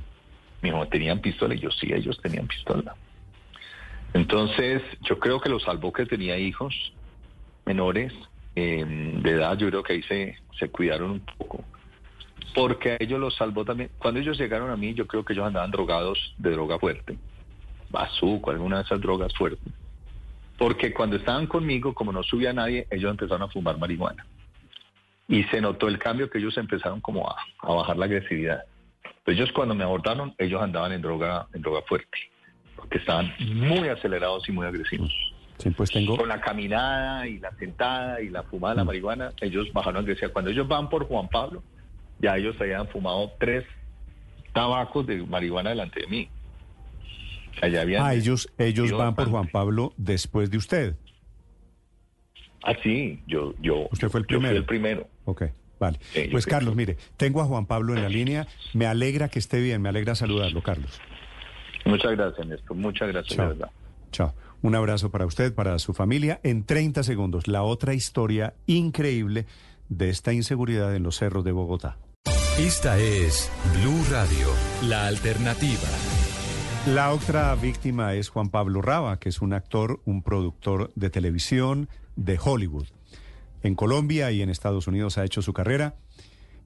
Mi 0.61 0.69
hijo, 0.69 0.87
tenían 0.87 1.19
pistola 1.19 1.55
y 1.55 1.59
yo 1.59 1.71
sí, 1.71 1.93
ellos 1.93 2.19
tenían 2.21 2.47
pistola. 2.47 2.95
Entonces, 4.13 4.81
yo 5.01 5.19
creo 5.19 5.39
que 5.39 5.49
lo 5.49 5.59
salvó 5.59 5.93
que 5.93 6.05
tenía 6.05 6.37
hijos 6.37 6.73
menores 7.65 8.13
eh, 8.55 8.85
de 8.85 9.31
edad, 9.31 9.57
yo 9.57 9.69
creo 9.69 9.83
que 9.83 9.93
ahí 9.93 10.03
se, 10.03 10.37
se 10.57 10.69
cuidaron 10.69 11.11
un 11.11 11.19
poco. 11.37 11.63
Porque 12.53 12.91
a 12.91 12.97
ellos 12.99 13.19
los 13.19 13.35
salvó 13.35 13.65
también. 13.65 13.89
Cuando 13.97 14.19
ellos 14.19 14.37
llegaron 14.37 14.71
a 14.71 14.77
mí, 14.77 14.93
yo 14.93 15.07
creo 15.07 15.25
que 15.25 15.33
ellos 15.33 15.45
andaban 15.45 15.71
drogados 15.71 16.33
de 16.37 16.51
droga 16.51 16.79
fuerte. 16.79 17.17
Bazuco, 17.89 18.51
alguna 18.51 18.77
de 18.77 18.83
esas 18.83 19.01
drogas 19.01 19.33
fuertes. 19.35 19.73
Porque 20.57 20.93
cuando 20.93 21.17
estaban 21.17 21.47
conmigo, 21.47 21.93
como 21.93 22.11
no 22.11 22.23
subía 22.23 22.53
nadie, 22.53 22.87
ellos 22.89 23.11
empezaron 23.11 23.43
a 23.43 23.47
fumar 23.51 23.77
marihuana. 23.77 24.25
Y 25.27 25.43
se 25.45 25.59
notó 25.59 25.87
el 25.87 25.97
cambio 25.99 26.29
que 26.29 26.37
ellos 26.37 26.57
empezaron 26.57 27.01
como 27.01 27.29
a, 27.29 27.35
a 27.59 27.73
bajar 27.73 27.97
la 27.97 28.05
agresividad. 28.05 28.63
Ellos 29.25 29.51
cuando 29.51 29.73
me 29.75 29.83
abordaron, 29.83 30.33
ellos 30.37 30.61
andaban 30.61 30.91
en 30.91 31.01
droga, 31.01 31.47
en 31.53 31.61
droga 31.61 31.81
fuerte. 31.87 32.17
Porque 32.75 32.99
estaban 32.99 33.33
muy 33.39 33.89
acelerados 33.89 34.47
y 34.47 34.51
muy 34.51 34.67
agresivos. 34.67 35.11
Sí, 35.57 35.71
pues 35.71 35.89
tengo. 35.89 36.17
Con 36.17 36.27
la 36.27 36.39
caminada 36.41 37.27
y 37.27 37.39
la 37.39 37.49
sentada 37.57 38.21
y 38.21 38.29
la 38.29 38.43
fumada 38.43 38.73
de 38.73 38.77
la 38.77 38.83
Mm. 38.83 38.87
marihuana, 38.87 39.31
ellos 39.41 39.71
bajaron 39.73 40.03
agresividad. 40.03 40.31
Cuando 40.33 40.51
ellos 40.51 40.67
van 40.67 40.89
por 40.89 41.07
Juan 41.07 41.27
Pablo, 41.29 41.63
ya 42.19 42.37
ellos 42.37 42.55
habían 42.59 42.87
fumado 42.89 43.31
tres 43.39 43.65
tabacos 44.53 45.07
de 45.07 45.23
marihuana 45.23 45.71
delante 45.71 46.01
de 46.01 46.07
mí. 46.07 46.29
Habían- 47.61 48.03
Ah, 48.03 48.13
ellos, 48.13 48.49
ellos 48.57 48.91
van 48.91 49.15
por 49.15 49.29
Juan 49.29 49.47
Pablo 49.47 49.93
después 49.97 50.49
de 50.51 50.57
usted. 50.57 50.95
Ah, 52.63 52.73
sí, 52.83 53.21
yo, 53.27 53.53
yo, 53.61 53.87
Usted 53.91 54.09
fue 54.09 54.21
el 54.21 54.25
yo 54.27 54.37
fui 54.37 54.39
primero. 54.39 54.57
el 54.57 54.65
primero. 54.65 55.07
Ok, 55.25 55.43
vale. 55.79 55.99
Sí, 56.13 56.27
Pues 56.31 56.45
Carlos, 56.45 56.75
mire, 56.75 56.97
tengo 57.17 57.41
a 57.41 57.45
Juan 57.45 57.65
Pablo 57.67 57.95
en 57.95 58.01
la 58.01 58.09
línea. 58.09 58.47
Me 58.73 58.87
alegra 58.87 59.29
que 59.29 59.39
esté 59.39 59.59
bien, 59.61 59.81
me 59.81 59.89
alegra 59.89 60.15
saludarlo, 60.15 60.63
Carlos. 60.63 60.99
Muchas 61.85 62.11
gracias, 62.13 62.47
Néstor. 62.47 62.75
Muchas 62.75 63.07
gracias, 63.09 63.35
Chao. 63.35 63.47
de 63.49 63.53
verdad. 63.53 63.71
Chao. 64.11 64.33
Un 64.63 64.73
abrazo 64.73 65.11
para 65.11 65.27
usted, 65.27 65.53
para 65.53 65.77
su 65.77 65.93
familia. 65.93 66.39
En 66.41 66.63
30 66.65 67.03
segundos, 67.03 67.47
la 67.47 67.61
otra 67.61 67.93
historia 67.93 68.55
increíble 68.65 69.45
de 69.89 70.09
esta 70.09 70.33
inseguridad 70.33 70.95
en 70.95 71.03
los 71.03 71.17
cerros 71.17 71.43
de 71.43 71.51
Bogotá. 71.51 71.97
Esta 72.57 72.97
es 72.97 73.51
Blue 73.79 74.03
Radio, 74.09 74.47
la 74.89 75.05
alternativa. 75.05 75.87
La 76.87 77.11
otra 77.11 77.55
víctima 77.55 78.13
es 78.13 78.29
Juan 78.29 78.49
Pablo 78.49 78.79
Raba, 78.79 79.17
que 79.19 79.29
es 79.29 79.41
un 79.41 79.53
actor, 79.53 80.01
un 80.05 80.21
productor 80.21 80.91
de 80.93 81.09
televisión 81.09 81.89
de 82.15 82.39
Hollywood. 82.41 82.85
En 83.63 83.73
Colombia 83.73 84.29
y 84.29 84.43
en 84.43 84.51
Estados 84.51 84.85
Unidos 84.85 85.17
ha 85.17 85.23
hecho 85.23 85.41
su 85.41 85.51
carrera 85.51 85.95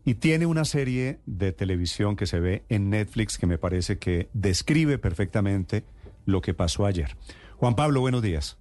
y 0.04 0.16
tiene 0.16 0.46
una 0.46 0.66
serie 0.66 1.22
de 1.26 1.54
televisión 1.54 2.18
que 2.18 2.28
se 2.28 2.42
ve 2.42 2.66
en 2.68 2.90
Netflix 2.90 3.38
que 3.38 3.48
me 3.48 3.58
parece 3.58 3.98
que 3.98 4.30
describe 4.34 4.98
perfectamente 4.98 5.86
lo 6.26 6.42
que 6.42 6.54
pasó 6.54 6.86
ayer. 6.86 7.16
Juan 7.56 7.78
Pablo, 7.78 8.02
buenos 8.02 8.22
días. 8.22 8.58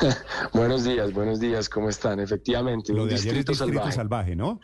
buenos 0.54 0.84
días, 0.84 1.12
buenos 1.12 1.38
días, 1.38 1.68
¿cómo 1.68 1.90
están? 1.90 2.18
Efectivamente, 2.18 2.94
Lo 2.94 3.02
un 3.02 3.08
de 3.10 3.16
ayer 3.16 3.26
es 3.28 3.44
distrito, 3.44 3.52
Distrito 3.52 3.74
salvaje. 3.82 3.92
Salvaje, 3.92 4.36
¿no? 4.36 4.58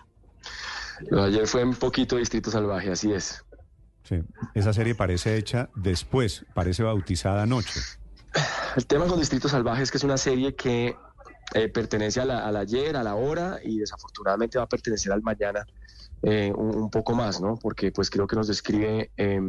Lo 1.11 1.23
de 1.23 1.29
ayer 1.29 1.47
fue 1.47 1.63
un 1.65 1.75
poquito 1.75 2.17
distrito 2.17 2.51
salvaje, 2.51 2.91
así 2.91 3.13
es. 3.13 3.45
Sí. 4.11 4.23
Esa 4.55 4.73
serie 4.73 4.95
parece 4.95 5.37
hecha 5.37 5.71
después, 5.77 6.45
parece 6.53 6.83
bautizada 6.83 7.43
anoche. 7.45 7.81
El 8.77 8.87
tema 8.87 9.07
con 9.07 9.19
Distrito 9.21 9.49
Salvaje 9.49 9.83
es 9.85 9.91
que 9.91 9.97
es 9.99 10.05
una 10.05 10.19
serie 10.19 10.55
que 10.55 10.97
eh, 11.55 11.69
pertenece 11.69 12.21
a 12.21 12.25
la- 12.25 12.47
al 12.47 12.57
ayer, 12.57 12.97
a 12.97 13.03
la 13.05 13.15
hora 13.15 13.59
y 13.65 13.79
desafortunadamente 13.79 14.59
va 14.59 14.65
a 14.65 14.69
pertenecer 14.69 15.11
al 15.13 15.23
mañana 15.23 15.65
eh, 16.23 16.53
un, 16.57 16.77
un 16.77 16.91
poco 16.91 17.15
más, 17.15 17.41
¿no? 17.41 17.57
Porque 17.57 17.93
pues 17.93 18.11
creo 18.11 18.27
que 18.27 18.37
nos 18.37 18.47
describe, 18.49 19.11
eh, 19.17 19.41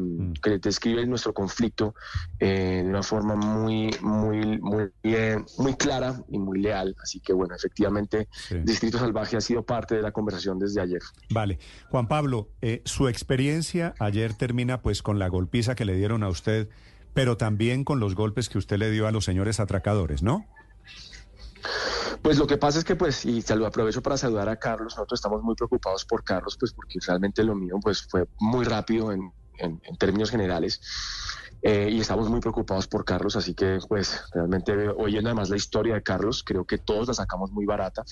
que 0.41 0.57
describe 0.59 1.05
nuestro 1.05 1.33
conflicto 1.33 1.95
eh, 2.39 2.81
de 2.83 2.89
una 2.89 3.03
forma 3.03 3.35
muy, 3.35 3.89
muy, 4.01 4.59
muy, 4.59 4.89
bien- 5.03 5.45
muy 5.57 5.75
clara 5.75 6.21
y 6.29 6.37
muy 6.39 6.59
leal. 6.61 6.95
Así 7.01 7.19
que 7.19 7.33
bueno, 7.33 7.55
efectivamente, 7.55 8.27
Distrito 8.63 8.97
Salvaje 8.99 9.37
ha 9.37 9.41
sido 9.41 9.63
parte 9.63 9.95
de 9.95 10.01
la 10.01 10.11
conversación 10.11 10.59
desde 10.59 10.81
ayer. 10.81 11.01
Vale. 11.29 11.59
Juan 11.89 12.07
Pablo, 12.07 12.49
eh, 12.61 12.81
su 12.85 13.07
experiencia 13.07 13.93
ayer 13.99 14.33
termina 14.33 14.81
pues 14.81 15.01
con 15.01 15.19
la 15.19 15.27
golpiza 15.27 15.75
que 15.75 15.85
le 15.85 15.95
dieron 15.95 16.23
a 16.23 16.29
usted, 16.29 16.69
pero 17.13 17.35
también 17.37 17.83
con 17.83 17.99
los 17.99 18.15
golpes 18.15 18.47
que 18.47 18.57
usted 18.57 18.77
le 18.77 18.89
dio 18.91 19.07
a 19.07 19.11
los 19.11 19.25
señores 19.25 19.59
atracadores, 19.59 20.23
¿no? 20.23 20.45
Pues 22.21 22.37
lo 22.37 22.47
que 22.47 22.57
pasa 22.57 22.79
es 22.79 22.85
que, 22.85 22.95
pues, 22.95 23.25
y 23.25 23.41
te 23.41 23.55
lo 23.55 23.65
aprovecho 23.65 24.01
para 24.01 24.17
saludar 24.17 24.49
a 24.49 24.57
Carlos, 24.57 24.93
nosotros 24.95 25.17
estamos 25.17 25.41
muy 25.41 25.55
preocupados 25.55 26.05
por 26.05 26.23
Carlos, 26.23 26.57
pues 26.59 26.73
porque 26.73 26.99
realmente 27.05 27.43
lo 27.43 27.55
mío 27.55 27.75
pues 27.81 28.05
fue 28.09 28.25
muy 28.39 28.65
rápido 28.65 29.11
en, 29.11 29.33
en- 29.57 29.79
términos 29.97 30.29
generales. 30.31 30.81
Eh, 31.63 31.89
y 31.91 31.99
estamos 32.01 32.27
muy 32.27 32.39
preocupados 32.39 32.87
por 32.87 33.05
Carlos, 33.05 33.35
así 33.35 33.53
que 33.53 33.77
pues 33.87 34.19
realmente 34.33 34.73
oyendo 34.97 35.29
además 35.29 35.51
la 35.51 35.57
historia 35.57 35.93
de 35.93 36.01
Carlos, 36.01 36.43
creo 36.43 36.65
que 36.65 36.79
todos 36.79 37.07
la 37.07 37.13
sacamos 37.13 37.51
muy 37.51 37.65
barata. 37.67 38.03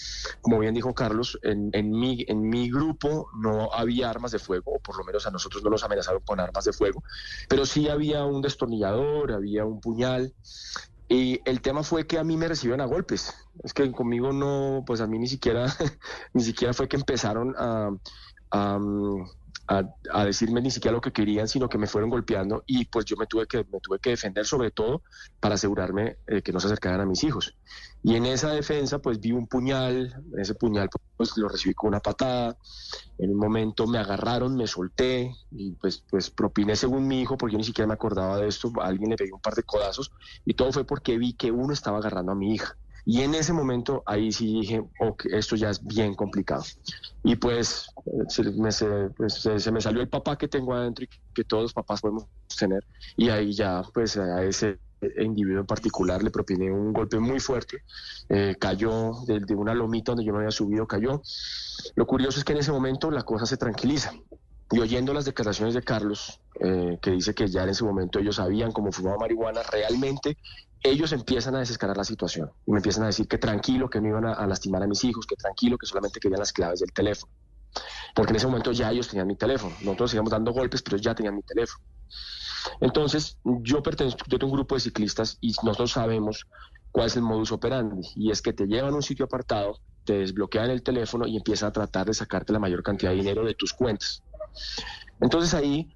Como 0.42 0.60
bien 0.60 0.76
dijo 0.76 0.94
Carlos, 0.94 1.40
en, 1.42 1.70
en, 1.74 1.90
mi, 1.90 2.24
en 2.28 2.48
mi 2.48 2.70
grupo 2.70 3.28
no 3.42 3.74
había 3.74 4.08
armas 4.10 4.32
de 4.32 4.38
fuego, 4.40 4.74
o 4.76 4.80
por 4.80 4.98
lo 5.00 5.04
menos 5.04 5.26
a 5.26 5.32
nosotros 5.32 5.64
no 5.64 5.72
nos 5.72 5.84
amenazaron 5.84 6.22
con 6.24 6.40
armas 6.40 6.66
de 6.66 6.74
fuego, 6.74 7.02
pero 7.48 7.66
sí 7.66 7.90
había 7.90 8.24
un 8.24 8.42
destornillador, 8.42 9.32
había 9.32 9.66
un 9.66 9.80
puñal, 9.82 10.36
y 11.10 11.42
el 11.46 11.62
tema 11.62 11.82
fue 11.82 12.06
que 12.06 12.20
a 12.20 12.24
mí 12.24 12.38
me 12.38 12.48
recibieron 12.48 12.82
a 12.82 12.86
golpes. 12.86 13.34
Es 13.64 13.74
que 13.74 13.92
conmigo 13.92 14.32
no, 14.32 14.84
pues 14.86 15.02
a 15.02 15.08
mí 15.08 15.18
ni 15.18 15.28
siquiera, 15.28 15.66
ni 16.34 16.44
siquiera 16.44 16.72
fue 16.72 16.88
que 16.88 16.98
empezaron 16.98 17.56
a, 17.58 17.90
a, 18.52 18.80
a- 19.70 20.26
decirme 20.26 20.62
ni 20.62 20.72
siquiera 20.72 20.96
lo 20.96 21.02
que 21.02 21.12
querían, 21.12 21.48
sino 21.48 21.70
que 21.70 21.78
me 21.78 21.88
fueron 21.88 22.10
golpeando 22.10 22.64
y 22.66 22.86
pues 22.86 23.06
yo 23.06 23.16
me 23.18 23.28
tuve 23.28 23.46
que, 23.48 23.60
me 23.66 23.80
tuve 23.82 24.00
que 24.00 24.12
defender 24.12 24.46
sobre 24.46 24.72
todo 24.72 25.04
para 25.40 25.56
asegurarme 25.56 26.18
eh, 26.28 26.42
que 26.42 26.52
no 26.52 26.60
se 26.60 26.68
acercaran 26.68 27.02
a 27.02 27.06
mis 27.06 27.24
hijos. 27.24 27.56
Y 28.02 28.16
en 28.16 28.26
esa 28.26 28.52
defensa 28.52 29.00
pues 29.00 29.20
vi 29.20 29.32
un 29.32 29.48
puñal, 29.48 30.14
ese 30.38 30.56
puñal 30.56 30.90
pues 31.16 31.38
lo 31.38 31.50
recibí 31.50 31.74
con 31.74 31.90
una 31.90 32.00
patada, 32.00 32.58
en 33.18 33.32
un 33.32 33.38
momento 33.38 33.86
me 33.88 34.00
agarraron, 34.00 34.56
me 34.56 34.68
solté 34.68 35.34
y 35.52 35.74
pues, 35.76 36.04
pues 36.10 36.30
propiné 36.32 36.76
según 36.76 37.08
mi 37.08 37.22
hijo, 37.22 37.38
porque 37.38 37.54
yo 37.54 37.58
ni 37.58 37.64
siquiera 37.64 37.88
me 37.88 37.94
acordaba 37.94 38.38
de 38.38 38.48
esto, 38.48 38.72
alguien 38.82 39.10
le 39.12 39.18
pegué 39.18 39.32
un 39.34 39.42
par 39.42 39.54
de 39.56 39.64
codazos 39.64 40.12
y 40.46 40.54
todo 40.56 40.72
fue 40.72 40.86
porque 40.86 41.18
vi 41.18 41.34
que 41.36 41.52
uno 41.52 41.74
estaba 41.74 41.98
agarrando 42.00 42.32
a 42.32 42.36
mi 42.36 42.54
hija. 42.56 42.78
Y 43.06 43.22
en 43.22 43.34
ese 43.36 43.54
momento 43.54 44.04
ahí 44.06 44.32
sí 44.32 44.46
dije, 44.62 44.84
ok, 45.00 45.26
esto 45.32 45.56
ya 45.56 45.70
es 45.70 45.84
bien 45.84 46.14
complicado. 46.16 46.64
Y 47.24 47.36
pues 47.36 47.88
se 48.28 48.44
me, 48.44 48.72
se, 48.72 48.88
pues, 49.16 49.34
se- 49.36 49.72
me 49.72 49.82
salió 49.82 50.02
el 50.02 50.10
papá 50.10 50.38
que 50.38 50.48
tengo 50.48 50.74
adentro 50.74 51.06
y 51.06 51.10
que 51.34 51.44
todos 51.44 51.64
los 51.64 51.74
papás 51.74 52.02
podemos 52.02 52.26
tener. 52.58 52.84
Y 53.18 53.30
ahí 53.30 53.54
ya 53.54 53.82
pues 53.94 54.18
a 54.18 54.44
ese 54.44 54.80
individuo 55.18 55.62
en 55.62 55.66
particular 55.66 56.22
le 56.22 56.30
propiné 56.30 56.70
un 56.72 56.92
golpe 56.94 57.20
muy 57.20 57.40
fuerte. 57.40 57.84
Eh, 58.28 58.56
cayó 58.60 59.14
de, 59.26 59.40
de 59.40 59.56
una 59.56 59.74
lomita 59.74 60.12
donde 60.12 60.26
yo 60.26 60.32
no 60.32 60.40
había 60.40 60.52
subido, 60.52 60.86
cayó. 60.88 61.22
Lo 61.96 62.06
curioso 62.06 62.38
es 62.40 62.44
que 62.46 62.54
en 62.54 62.60
ese 62.60 62.72
momento 62.72 63.10
la 63.10 63.24
cosa 63.24 63.46
se 63.46 63.58
tranquiliza. 63.58 64.14
Y 64.72 64.80
oyendo 64.80 65.14
las 65.14 65.26
declaraciones 65.26 65.74
de 65.74 65.82
Carlos, 65.82 66.40
eh, 66.60 67.00
que 67.02 67.12
dice 67.12 67.34
que 67.34 67.48
ya 67.48 67.64
en 67.64 67.70
ese 67.70 67.84
momento 67.84 68.20
ellos 68.20 68.36
sabían 68.36 68.72
cómo 68.72 68.92
fumaba 68.92 69.18
marihuana, 69.18 69.62
realmente 69.64 70.38
ellos 70.84 71.12
empiezan 71.12 71.56
a 71.56 71.60
desescalar 71.60 71.98
la 71.98 72.04
situación. 72.04 72.52
Y 72.66 72.72
me 72.72 72.78
empiezan 72.78 73.04
a 73.04 73.08
decir 73.08 73.28
que 73.28 73.38
tranquilo, 73.38 73.90
que 73.90 74.00
no 74.02 74.10
iban 74.10 74.26
a, 74.26 74.48
lastimar 74.48 74.84
a 74.84 74.88
mis 74.88 75.04
hijos, 75.04 75.26
que 75.26 75.36
tranquilo, 75.36 75.78
que 75.78 75.86
solamente 75.86 76.20
querían 76.20 76.40
las 76.40 76.54
claves 76.54 76.80
del 76.80 76.92
teléfono. 76.94 77.32
Porque 78.16 78.32
en 78.32 78.38
ese 78.38 78.48
momento 78.48 78.72
ya 78.72 78.92
ellos 78.92 79.08
tenían 79.08 79.28
mi 79.28 79.36
teléfono. 79.36 79.76
Nosotros 79.82 80.12
seguíamos 80.12 80.32
dando 80.32 80.52
golpes, 80.52 80.82
pero 80.82 80.98
ya 80.98 81.14
tenían 81.14 81.36
mi 81.36 81.44
teléfono. 81.44 81.84
Entonces, 82.82 83.38
yo 83.44 83.84
pertenezco 83.84 84.26
yo 84.28 84.40
tengo 84.40 84.52
un 84.52 84.58
grupo 84.58 84.76
de 84.76 84.82
ciclistas 84.82 85.38
y 85.42 85.54
nosotros 85.64 85.92
sabemos 85.92 86.48
cuál 86.92 87.08
es 87.08 87.16
el 87.16 87.22
modus 87.22 87.52
operandi. 87.52 88.08
Y 88.16 88.32
es 88.32 88.42
que 88.42 88.54
te 88.54 88.66
llevan 88.66 88.94
a 88.94 88.96
un 88.96 89.04
sitio 89.04 89.26
apartado, 89.26 89.80
te 90.06 90.20
desbloquean 90.20 90.70
el 90.70 90.82
teléfono 90.82 91.28
y 91.28 91.38
empiezan 91.38 91.70
a 91.70 91.72
tratar 91.72 92.08
de 92.08 92.14
sacarte 92.14 92.54
la 92.54 92.60
mayor 92.60 92.84
cantidad 92.84 93.12
de 93.12 93.18
dinero 93.18 93.46
de 93.46 93.54
tus 93.54 93.74
cuentas. 93.74 94.24
Entonces 95.22 95.54
ahí, 95.54 95.94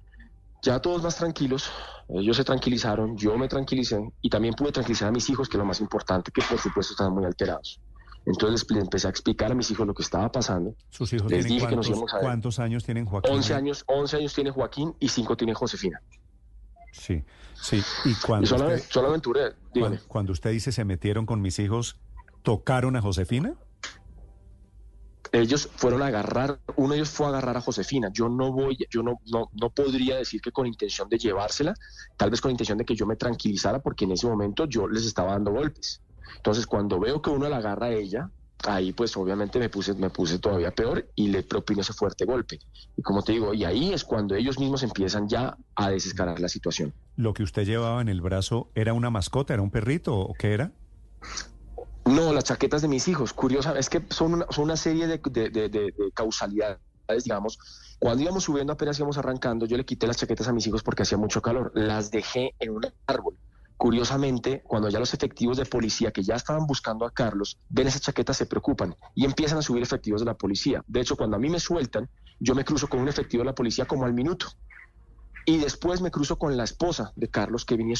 ya 0.64 0.80
todos 0.80 1.02
más 1.02 1.16
tranquilos, 1.16 1.70
ellos 2.08 2.36
se 2.36 2.44
tranquilizaron, 2.44 3.16
yo 3.16 3.36
me 3.36 3.48
tranquilicé 3.48 4.00
y 4.22 4.30
también 4.30 4.54
pude 4.54 4.72
tranquilizar 4.72 5.08
a 5.08 5.12
mis 5.12 5.28
hijos, 5.28 5.48
que 5.48 5.56
es 5.56 5.58
lo 5.58 5.64
más 5.64 5.80
importante, 5.80 6.32
que 6.32 6.42
por 6.42 6.58
supuesto 6.58 6.94
estaban 6.94 7.12
muy 7.12 7.24
alterados. 7.24 7.80
Entonces 8.26 8.66
les 8.70 8.82
empecé 8.82 9.06
a 9.06 9.10
explicar 9.10 9.52
a 9.52 9.54
mis 9.54 9.70
hijos 9.70 9.86
lo 9.86 9.92
que 9.92 10.02
estaba 10.02 10.32
pasando. 10.32 10.74
Sus 10.88 11.12
hijos 11.12 11.30
les 11.30 11.44
tienen 11.44 11.58
dije 11.58 11.68
que 11.68 11.76
nos 11.76 11.86
cuántos, 11.86 11.90
íbamos 11.90 12.14
a. 12.14 12.20
¿Cuántos 12.20 12.58
años 12.58 12.82
tienen 12.82 13.04
Joaquín? 13.04 13.34
11 13.34 13.54
años, 13.54 13.84
11 13.86 14.16
años 14.16 14.34
tiene 14.34 14.50
Joaquín 14.50 14.94
y 14.98 15.08
5 15.08 15.36
tiene 15.36 15.52
Josefina. 15.52 16.00
Sí, 16.92 17.22
sí. 17.54 17.82
Y 18.06 18.14
cuando, 18.26 18.44
Y 18.44 18.46
solo, 18.46 18.68
usted, 18.68 18.82
solo 18.88 19.08
aventuré, 19.08 19.52
cuando, 19.78 19.98
cuando 20.08 20.32
usted 20.32 20.50
dice 20.50 20.72
se 20.72 20.84
metieron 20.86 21.26
con 21.26 21.42
mis 21.42 21.58
hijos, 21.58 21.98
¿tocaron 22.42 22.96
a 22.96 23.02
Josefina? 23.02 23.54
Ellos 25.40 25.68
fueron 25.74 26.02
a 26.02 26.06
agarrar, 26.06 26.60
uno 26.76 26.90
de 26.90 26.96
ellos 26.96 27.10
fue 27.10 27.26
a 27.26 27.30
agarrar 27.30 27.56
a 27.56 27.60
Josefina. 27.60 28.10
Yo 28.12 28.28
no 28.28 28.52
voy, 28.52 28.78
yo 28.90 29.02
no, 29.02 29.20
no, 29.32 29.50
no 29.52 29.70
podría 29.70 30.16
decir 30.16 30.40
que 30.40 30.52
con 30.52 30.66
intención 30.66 31.08
de 31.08 31.18
llevársela, 31.18 31.74
tal 32.16 32.30
vez 32.30 32.40
con 32.40 32.50
intención 32.50 32.78
de 32.78 32.84
que 32.84 32.94
yo 32.94 33.06
me 33.06 33.16
tranquilizara, 33.16 33.80
porque 33.80 34.04
en 34.04 34.12
ese 34.12 34.26
momento 34.26 34.66
yo 34.66 34.88
les 34.88 35.04
estaba 35.04 35.32
dando 35.32 35.52
golpes. 35.52 36.00
Entonces, 36.36 36.66
cuando 36.66 37.00
veo 37.00 37.20
que 37.20 37.30
uno 37.30 37.48
la 37.48 37.56
agarra 37.56 37.86
a 37.86 37.92
ella, 37.92 38.30
ahí 38.66 38.92
pues 38.92 39.16
obviamente 39.16 39.58
me 39.58 39.68
puse, 39.68 39.94
me 39.94 40.10
puse 40.10 40.38
todavía 40.38 40.70
peor 40.70 41.06
y 41.14 41.28
le 41.28 41.42
propino 41.42 41.80
ese 41.80 41.92
fuerte 41.92 42.24
golpe. 42.24 42.58
Y 42.96 43.02
como 43.02 43.22
te 43.22 43.32
digo, 43.32 43.54
y 43.54 43.64
ahí 43.64 43.92
es 43.92 44.04
cuando 44.04 44.34
ellos 44.34 44.58
mismos 44.58 44.82
empiezan 44.82 45.28
ya 45.28 45.56
a 45.74 45.90
desescalar 45.90 46.40
la 46.40 46.48
situación. 46.48 46.92
¿Lo 47.16 47.34
que 47.34 47.42
usted 47.42 47.64
llevaba 47.64 48.00
en 48.00 48.08
el 48.08 48.20
brazo 48.20 48.70
era 48.74 48.92
una 48.92 49.10
mascota, 49.10 49.54
era 49.54 49.62
un 49.62 49.70
perrito 49.70 50.16
o 50.16 50.34
qué 50.34 50.52
era? 50.54 50.72
No, 52.06 52.32
las 52.34 52.44
chaquetas 52.44 52.82
de 52.82 52.88
mis 52.88 53.08
hijos, 53.08 53.32
curiosa, 53.32 53.78
es 53.78 53.88
que 53.88 54.02
son 54.10 54.44
una, 54.58 54.76
serie 54.76 55.06
de- 55.06 55.18
de 55.18 55.94
causalidades, 56.14 56.78
digamos. 57.24 57.58
Cuando 57.98 58.22
íbamos 58.22 58.44
subiendo, 58.44 58.74
apenas 58.74 58.98
íbamos 58.98 59.16
arrancando, 59.16 59.64
yo 59.66 59.76
le 59.78 59.86
quité 59.86 60.06
las 60.06 60.18
chaquetas 60.18 60.48
a 60.48 60.52
mis 60.52 60.66
hijos 60.66 60.82
porque 60.82 61.02
hacía 61.02 61.16
mucho 61.16 61.40
calor. 61.40 61.72
Las 61.74 62.10
dejé 62.10 62.54
en 62.58 62.70
un 62.72 62.82
árbol. 63.06 63.38
Curiosamente, 63.76 64.62
cuando 64.66 64.88
ya 64.90 65.00
los 65.00 65.14
efectivos 65.14 65.56
de 65.56 65.64
policía 65.64 66.10
que 66.12 66.22
ya 66.22 66.34
estaban 66.36 66.66
buscando 66.66 67.06
a 67.06 67.10
Carlos 67.10 67.58
ven 67.68 67.86
esas 67.86 68.02
chaquetas, 68.02 68.36
se 68.36 68.46
preocupan 68.46 68.94
y 69.14 69.24
empiezan 69.24 69.58
a 69.58 69.62
subir 69.62 69.82
efectivos 69.82 70.20
de 70.20 70.26
la 70.26 70.34
policía. 70.34 70.82
De 70.86 71.00
hecho, 71.00 71.16
cuando 71.16 71.36
a 71.36 71.40
mí 71.40 71.48
me 71.48 71.58
sueltan, 71.58 72.08
yo 72.38 72.54
me 72.54 72.64
cruzo 72.64 72.88
con 72.88 73.00
un 73.00 73.08
efectivo 73.08 73.42
de 73.42 73.46
la 73.46 73.54
policía 73.54 73.86
como 73.86 74.04
al 74.04 74.12
minuto. 74.14 74.46
Y 75.46 75.58
después 75.58 76.00
me 76.02 76.10
cruzo 76.10 76.38
con 76.38 76.56
la 76.56 76.64
esposa 76.64 77.12
de 77.16 77.28
Carlos, 77.28 77.64
que 77.64 77.76
venía 77.76 77.96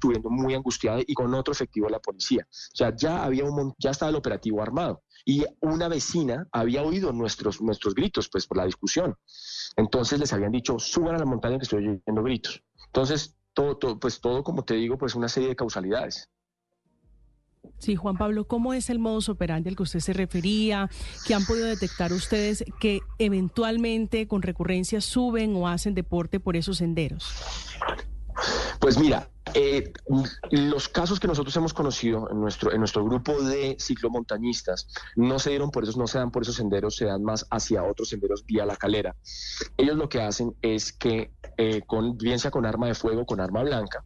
subiendo 0.00 0.30
muy 0.30 0.54
angustiada, 0.54 1.00
y 1.06 1.14
con 1.14 1.32
otro 1.34 1.52
efectivo 1.52 1.86
de 1.86 1.92
la 1.92 2.00
policía. 2.00 2.46
O 2.50 2.76
sea, 2.76 2.94
ya 2.94 3.24
había 3.24 3.44
un 3.44 3.74
ya 3.78 3.90
estaba 3.90 4.10
el 4.10 4.16
operativo 4.16 4.62
armado. 4.62 5.02
Y 5.24 5.44
una 5.60 5.88
vecina 5.88 6.46
había 6.52 6.82
oído 6.82 7.12
nuestros, 7.12 7.60
nuestros 7.60 7.94
gritos, 7.94 8.28
pues, 8.28 8.46
por 8.46 8.58
la 8.58 8.64
discusión. 8.64 9.16
Entonces 9.76 10.20
les 10.20 10.32
habían 10.32 10.52
dicho, 10.52 10.78
suban 10.78 11.16
a 11.16 11.18
la 11.18 11.24
montaña 11.24 11.58
que 11.58 11.64
estoy 11.64 11.86
oyendo 11.88 12.22
gritos. 12.22 12.62
Entonces, 12.86 13.36
todo, 13.52 13.76
todo, 13.76 13.98
pues 13.98 14.20
todo, 14.20 14.44
como 14.44 14.64
te 14.64 14.74
digo, 14.74 14.96
pues 14.98 15.14
una 15.14 15.28
serie 15.28 15.48
de 15.48 15.56
causalidades. 15.56 16.28
Sí, 17.78 17.96
Juan 17.96 18.16
Pablo, 18.16 18.46
¿cómo 18.46 18.72
es 18.72 18.88
el 18.90 18.98
modus 18.98 19.28
operandi 19.28 19.68
al 19.68 19.76
que 19.76 19.82
usted 19.82 20.00
se 20.00 20.12
refería? 20.12 20.88
¿Qué 21.26 21.34
han 21.34 21.44
podido 21.44 21.66
detectar 21.66 22.12
ustedes 22.12 22.64
que 22.80 23.00
eventualmente 23.18 24.28
con 24.28 24.42
recurrencia 24.42 25.00
suben 25.00 25.54
o 25.56 25.68
hacen 25.68 25.94
deporte 25.94 26.40
por 26.40 26.56
esos 26.56 26.78
senderos? 26.78 27.24
Pues 28.80 28.98
mira, 28.98 29.28
eh, 29.54 29.92
los 30.50 30.88
casos 30.88 31.20
que 31.20 31.28
nosotros 31.28 31.56
hemos 31.56 31.72
conocido 31.72 32.28
en 32.30 32.40
nuestro, 32.40 32.72
en 32.72 32.78
nuestro 32.80 33.04
grupo 33.04 33.40
de 33.42 33.76
ciclomontañistas 33.80 34.88
no 35.14 35.38
se 35.38 35.50
dieron 35.50 35.70
por 35.70 35.84
esos, 35.84 35.96
no 35.96 36.06
se 36.06 36.18
dan 36.18 36.30
por 36.30 36.42
esos 36.42 36.56
senderos, 36.56 36.96
se 36.96 37.06
dan 37.06 37.22
más 37.22 37.46
hacia 37.50 37.84
otros 37.84 38.08
senderos 38.08 38.44
vía 38.44 38.66
la 38.66 38.76
calera. 38.76 39.14
Ellos 39.76 39.96
lo 39.96 40.08
que 40.08 40.20
hacen 40.20 40.54
es 40.62 40.92
que, 40.92 41.32
eh, 41.56 41.82
con, 41.86 42.18
bien 42.18 42.38
sea 42.38 42.50
con 42.50 42.66
arma 42.66 42.86
de 42.88 42.94
fuego, 42.94 43.24
con 43.24 43.40
arma 43.40 43.62
blanca, 43.62 44.04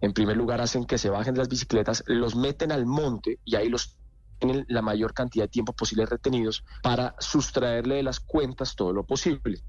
en 0.00 0.12
primer 0.12 0.36
lugar 0.36 0.60
hacen 0.60 0.84
que 0.84 0.98
se 0.98 1.10
bajen 1.10 1.34
de 1.34 1.38
las 1.38 1.48
bicicletas, 1.48 2.04
los 2.06 2.36
meten 2.36 2.70
al 2.70 2.86
monte 2.86 3.40
y 3.44 3.56
ahí 3.56 3.68
los 3.68 3.96
tienen 4.38 4.64
la 4.68 4.82
mayor 4.82 5.14
cantidad 5.14 5.44
de 5.44 5.48
tiempo 5.48 5.72
posible 5.72 6.06
retenidos 6.06 6.64
para 6.82 7.14
sustraerle 7.18 7.96
de 7.96 8.02
las 8.02 8.20
cuentas 8.20 8.74
todo 8.76 8.92
lo 8.92 9.04
posible. 9.04 9.60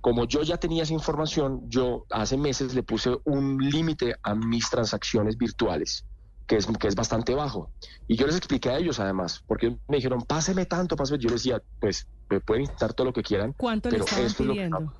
Como 0.00 0.26
yo 0.26 0.42
ya 0.42 0.56
tenía 0.58 0.82
esa 0.82 0.92
información, 0.92 1.62
yo 1.68 2.06
hace 2.10 2.36
meses 2.36 2.74
le 2.74 2.82
puse 2.82 3.16
un 3.24 3.58
límite 3.58 4.16
a 4.22 4.34
mis 4.34 4.68
transacciones 4.70 5.36
virtuales. 5.36 6.04
Que 6.46 6.56
es, 6.56 6.66
que 6.66 6.88
es 6.88 6.94
bastante 6.94 7.34
bajo. 7.34 7.70
Y 8.06 8.16
yo 8.16 8.26
les 8.26 8.36
expliqué 8.36 8.68
a 8.68 8.76
ellos 8.76 9.00
además, 9.00 9.42
porque 9.46 9.78
me 9.88 9.96
dijeron, 9.96 10.20
páseme 10.20 10.66
tanto, 10.66 10.94
páseme. 10.94 11.18
Yo 11.18 11.30
les 11.30 11.42
decía, 11.42 11.62
pues 11.80 12.06
me 12.28 12.38
pueden 12.38 12.66
quitar 12.66 12.92
todo 12.92 13.06
lo 13.06 13.12
que 13.14 13.22
quieran. 13.22 13.54
¿Cuánto 13.56 13.88
le 13.88 13.94
pero 13.94 14.04
estaban 14.04 14.26
esto 14.26 14.42
es 14.42 14.46
lo 14.46 14.52
que 14.52 14.58
pidiendo? 14.58 14.92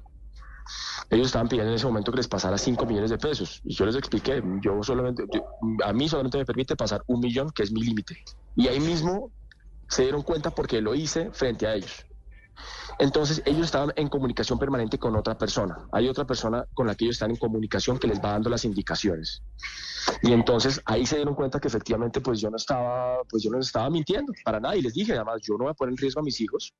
Ellos 1.10 1.26
estaban 1.26 1.48
pidiendo 1.48 1.70
en 1.70 1.76
ese 1.76 1.86
momento 1.86 2.10
que 2.10 2.18
les 2.18 2.28
pasara 2.28 2.56
5 2.58 2.86
millones 2.86 3.10
de 3.10 3.18
pesos. 3.18 3.60
Y 3.64 3.74
yo 3.74 3.86
les 3.86 3.96
expliqué, 3.96 4.42
yo 4.60 4.82
solamente, 4.82 5.24
yo- 5.32 5.46
a 5.84 5.92
mí 5.92 6.08
solamente 6.08 6.38
me 6.38 6.44
permite 6.44 6.76
pasar 6.76 7.02
un 7.06 7.20
millón, 7.20 7.50
que 7.50 7.62
es 7.62 7.72
mi 7.72 7.82
límite. 7.82 8.18
Y 8.56 8.68
ahí 8.68 8.80
mismo 8.80 9.32
se 9.88 10.02
dieron 10.02 10.22
cuenta 10.22 10.50
porque 10.50 10.80
lo 10.80 10.94
hice 10.94 11.30
frente 11.32 11.66
a 11.66 11.74
ellos. 11.74 12.06
Entonces 12.98 13.42
ellos 13.44 13.66
estaban 13.66 13.92
en 13.96 14.08
comunicación 14.08 14.58
permanente 14.58 14.98
con 14.98 15.16
otra 15.16 15.36
persona. 15.36 15.88
Hay 15.92 16.08
otra 16.08 16.24
persona 16.24 16.64
con 16.72 16.86
la 16.86 16.94
que 16.94 17.04
ellos 17.04 17.16
están 17.16 17.30
en 17.30 17.36
comunicación 17.36 17.98
que 17.98 18.06
les 18.06 18.20
va 18.20 18.30
dando 18.32 18.50
las 18.50 18.64
indicaciones. 18.64 19.42
Y 20.22 20.32
entonces 20.32 20.80
ahí 20.84 21.04
se 21.04 21.16
dieron 21.16 21.34
cuenta 21.34 21.58
que 21.58 21.68
efectivamente 21.68 22.20
pues 22.20 22.40
yo 22.40 22.50
no 22.50 22.56
estaba, 22.56 23.18
pues 23.28 23.42
yo 23.42 23.50
no 23.50 23.58
estaba 23.58 23.90
mintiendo 23.90 24.32
para 24.44 24.60
nada. 24.60 24.76
Y 24.76 24.82
les 24.82 24.94
dije 24.94 25.12
además, 25.14 25.40
yo 25.42 25.54
no 25.54 25.64
voy 25.64 25.70
a 25.72 25.74
poner 25.74 25.92
en 25.92 25.96
riesgo 25.98 26.20
a 26.20 26.24
mis 26.24 26.40
hijos. 26.40 26.72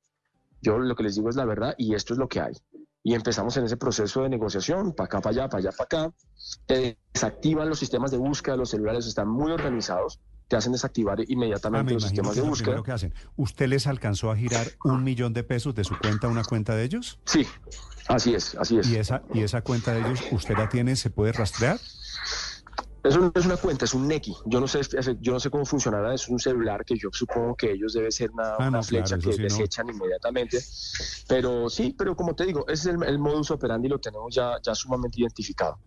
Yo 0.61 0.77
lo 0.77 0.95
que 0.95 1.03
les 1.03 1.15
digo 1.15 1.29
es 1.29 1.35
la 1.35 1.45
verdad 1.45 1.75
y 1.77 1.93
esto 1.93 2.13
es 2.13 2.19
lo 2.19 2.27
que 2.27 2.39
hay. 2.39 2.53
Y 3.07 3.13
empezamos 3.13 3.55
en 3.55 3.65
ese 3.65 3.77
proceso 3.77 4.23
de 4.23 4.29
negociación, 4.29 4.91
para 4.91 5.05
acá, 5.05 5.21
para 5.21 5.29
allá, 5.43 5.47
para 5.47 5.59
allá, 5.59 5.71
para 5.77 6.05
acá. 6.07 6.15
Te 6.65 6.97
desactivan 7.13 7.69
los 7.69 7.77
sistemas 7.77 8.09
de 8.09 8.17
búsqueda, 8.17 8.57
los 8.57 8.71
celulares 8.71 9.05
están 9.05 9.27
muy 9.29 9.51
organizados, 9.51 10.19
te 10.47 10.55
hacen 10.55 10.71
desactivar 10.71 11.19
Ah, 11.19 11.23
inmediatamente 11.27 11.85
me 11.85 11.93
los 11.93 12.01
sistemas 12.03 12.35
de 12.35 12.41
búsqueda. 12.41 12.81
que 12.81 12.91
hacen. 12.91 13.13
¿Usted 13.35 13.67
les 13.67 13.85
alcanzó 13.85 14.31
a 14.31 14.35
girar 14.35 14.65
un 14.83 15.03
millón 15.03 15.33
de 15.33 15.43
pesos 15.43 15.75
de 15.75 15.83
su 15.83 15.95
cuenta 15.99 16.25
a 16.25 16.31
una 16.31 16.43
cuenta 16.43 16.73
de 16.75 16.83
ellos? 16.83 17.19
Sí, 17.25 17.45
así 18.07 18.33
es, 18.33 18.55
así 18.55 18.79
es. 18.79 18.89
¿Y 18.89 18.95
esa, 18.95 19.21
y 19.35 19.41
esa 19.41 19.61
cuenta 19.61 19.93
de 19.93 19.99
ellos, 19.99 20.21
usted 20.31 20.57
la 20.57 20.67
tiene, 20.67 20.95
se 20.95 21.11
puede 21.11 21.31
rastrear? 21.31 21.79
Eso 23.05 23.19
no 23.19 23.31
es 23.35 23.45
una 23.45 23.57
cuenta, 23.57 23.85
es 23.85 23.93
un 23.93 24.07
NECI. 24.07 24.35
Yo 24.45 24.59
no 24.59 24.67
sé, 24.67 24.81
yo 25.21 25.33
no 25.33 25.39
sé 25.39 25.51
cómo 25.51 25.63
funcionará. 25.63 26.13
Es 26.13 26.27
un 26.27 26.39
celular 26.39 26.83
que 26.83 26.97
yo 26.97 27.09
supongo 27.11 27.55
que 27.55 27.71
ellos 27.71 27.93
debe 27.93 28.11
ser 28.11 28.31
una, 28.31 28.53
Ah, 28.55 28.67
una 28.67 28.71
no, 28.71 28.83
flecha 28.83 29.17
claro, 29.17 29.21
que 29.21 29.33
sí, 29.33 29.37
no. 29.39 29.43
desechan 29.43 29.89
inmediatamente. 29.89 30.59
Pero 31.27 31.69
sí, 31.69 31.93
pero 31.95 32.15
como 32.15 32.35
te 32.35 32.45
digo, 32.45 32.65
ese 32.67 32.89
es 32.89 32.95
el, 32.95 33.03
el 33.03 33.19
modus 33.19 33.51
operandi 33.51 33.89
lo 33.89 33.99
tenemos 33.99 34.33
ya, 34.33 34.53
ya 34.63 34.73
sumamente 34.73 35.21
identificado. 35.21 35.77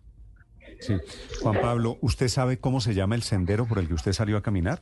Sí. 0.79 0.95
Juan 1.41 1.59
Pablo, 1.59 1.97
¿usted 2.01 2.29
sabe 2.29 2.57
cómo 2.59 2.79
se 2.79 2.93
llama 2.93 3.15
el 3.15 3.23
sendero 3.23 3.67
por 3.67 3.79
el 3.79 3.87
que 3.89 3.95
usted 3.95 4.13
salió 4.13 4.37
a 4.37 4.41
caminar? 4.41 4.81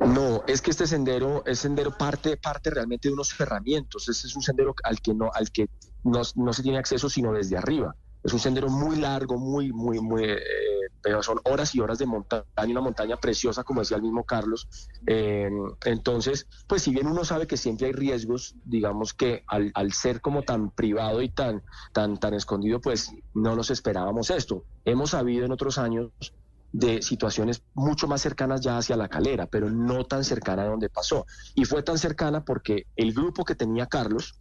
No, 0.00 0.42
es 0.46 0.62
que 0.62 0.70
este 0.70 0.86
sendero, 0.86 1.42
es 1.44 1.58
sendero 1.58 1.96
parte, 1.98 2.36
parte 2.38 2.70
realmente 2.70 3.08
de 3.08 3.14
unos 3.14 3.34
ferramientos. 3.34 4.08
Este 4.08 4.26
es 4.26 4.36
un 4.36 4.42
sendero 4.42 4.74
al 4.84 5.00
que 5.02 5.12
no, 5.12 5.30
al 5.34 5.50
que 5.50 5.68
no, 6.04 6.22
no 6.36 6.52
se 6.52 6.62
tiene 6.62 6.78
acceso 6.78 7.10
sino 7.10 7.32
desde 7.32 7.56
arriba. 7.58 7.94
Es 8.26 8.32
un 8.32 8.40
sendero 8.40 8.68
muy 8.68 8.96
largo, 8.96 9.38
muy, 9.38 9.72
muy, 9.72 10.00
muy, 10.00 10.24
eh, 10.24 10.40
pero 11.00 11.22
son 11.22 11.38
horas 11.44 11.72
y 11.76 11.80
horas 11.80 11.98
de 11.98 12.06
montaña, 12.06 12.44
una 12.56 12.80
montaña 12.80 13.16
preciosa, 13.18 13.62
como 13.62 13.82
decía 13.82 13.98
el 13.98 14.02
mismo 14.02 14.24
Carlos. 14.24 14.68
Eh, 15.06 15.48
entonces, 15.84 16.48
pues 16.66 16.82
si 16.82 16.90
bien 16.90 17.06
uno 17.06 17.24
sabe 17.24 17.46
que 17.46 17.56
siempre 17.56 17.86
hay 17.86 17.92
riesgos, 17.92 18.56
digamos 18.64 19.14
que 19.14 19.44
al, 19.46 19.92
ser 19.92 20.20
como 20.20 20.42
tan 20.42 20.72
privado 20.72 21.22
y 21.22 21.28
tan, 21.28 21.62
tan, 21.92 22.18
tan 22.18 22.34
escondido, 22.34 22.80
pues 22.80 23.12
no 23.32 23.54
nos 23.54 23.70
esperábamos 23.70 24.30
esto. 24.30 24.64
Hemos 24.84 25.10
sabido 25.10 25.44
en 25.44 25.52
otros 25.52 25.78
años 25.78 26.10
de 26.72 27.02
situaciones 27.02 27.62
mucho 27.74 28.08
más 28.08 28.22
cercanas 28.22 28.60
ya 28.60 28.76
hacia 28.76 28.96
la 28.96 29.06
calera, 29.06 29.46
pero 29.46 29.70
no 29.70 30.04
tan 30.04 30.24
cercana 30.24 30.62
a 30.62 30.66
donde 30.66 30.88
pasó. 30.88 31.26
Y 31.54 31.64
fue 31.64 31.84
tan 31.84 31.96
cercana 31.96 32.44
porque 32.44 32.88
el 32.96 33.14
grupo 33.14 33.44
que 33.44 33.54
tenía 33.54 33.86
Carlos, 33.86 34.34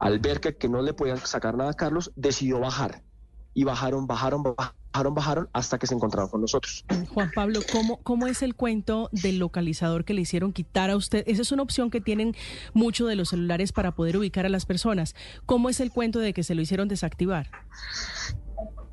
al 0.00 0.20
ver 0.20 0.40
que, 0.40 0.56
que 0.56 0.70
no 0.70 0.80
le 0.80 0.94
podían 0.94 1.18
sacar 1.18 1.54
nada 1.54 1.72
a 1.72 1.74
Carlos, 1.74 2.12
decidió 2.16 2.60
bajar. 2.60 3.02
Y 3.56 3.64
bajaron, 3.64 4.06
bajaron, 4.06 4.42
bajaron, 4.42 5.14
bajaron 5.14 5.48
hasta 5.54 5.78
que 5.78 5.86
se 5.86 5.94
encontraron 5.94 6.28
con 6.28 6.42
nosotros. 6.42 6.84
Juan 7.14 7.30
Pablo, 7.34 7.60
¿cómo, 7.72 7.96
¿cómo 8.02 8.26
es 8.26 8.42
el 8.42 8.54
cuento 8.54 9.08
del 9.12 9.38
localizador 9.38 10.04
que 10.04 10.12
le 10.12 10.20
hicieron 10.20 10.52
quitar 10.52 10.90
a 10.90 10.96
usted? 10.96 11.24
Esa 11.26 11.40
es 11.40 11.52
una 11.52 11.62
opción 11.62 11.88
que 11.88 12.02
tienen 12.02 12.36
muchos 12.74 13.08
de 13.08 13.16
los 13.16 13.30
celulares 13.30 13.72
para 13.72 13.92
poder 13.92 14.18
ubicar 14.18 14.44
a 14.44 14.50
las 14.50 14.66
personas. 14.66 15.14
¿Cómo 15.46 15.70
es 15.70 15.80
el 15.80 15.90
cuento 15.90 16.18
de 16.18 16.34
que 16.34 16.42
se 16.42 16.54
lo 16.54 16.60
hicieron 16.60 16.86
desactivar? 16.86 17.50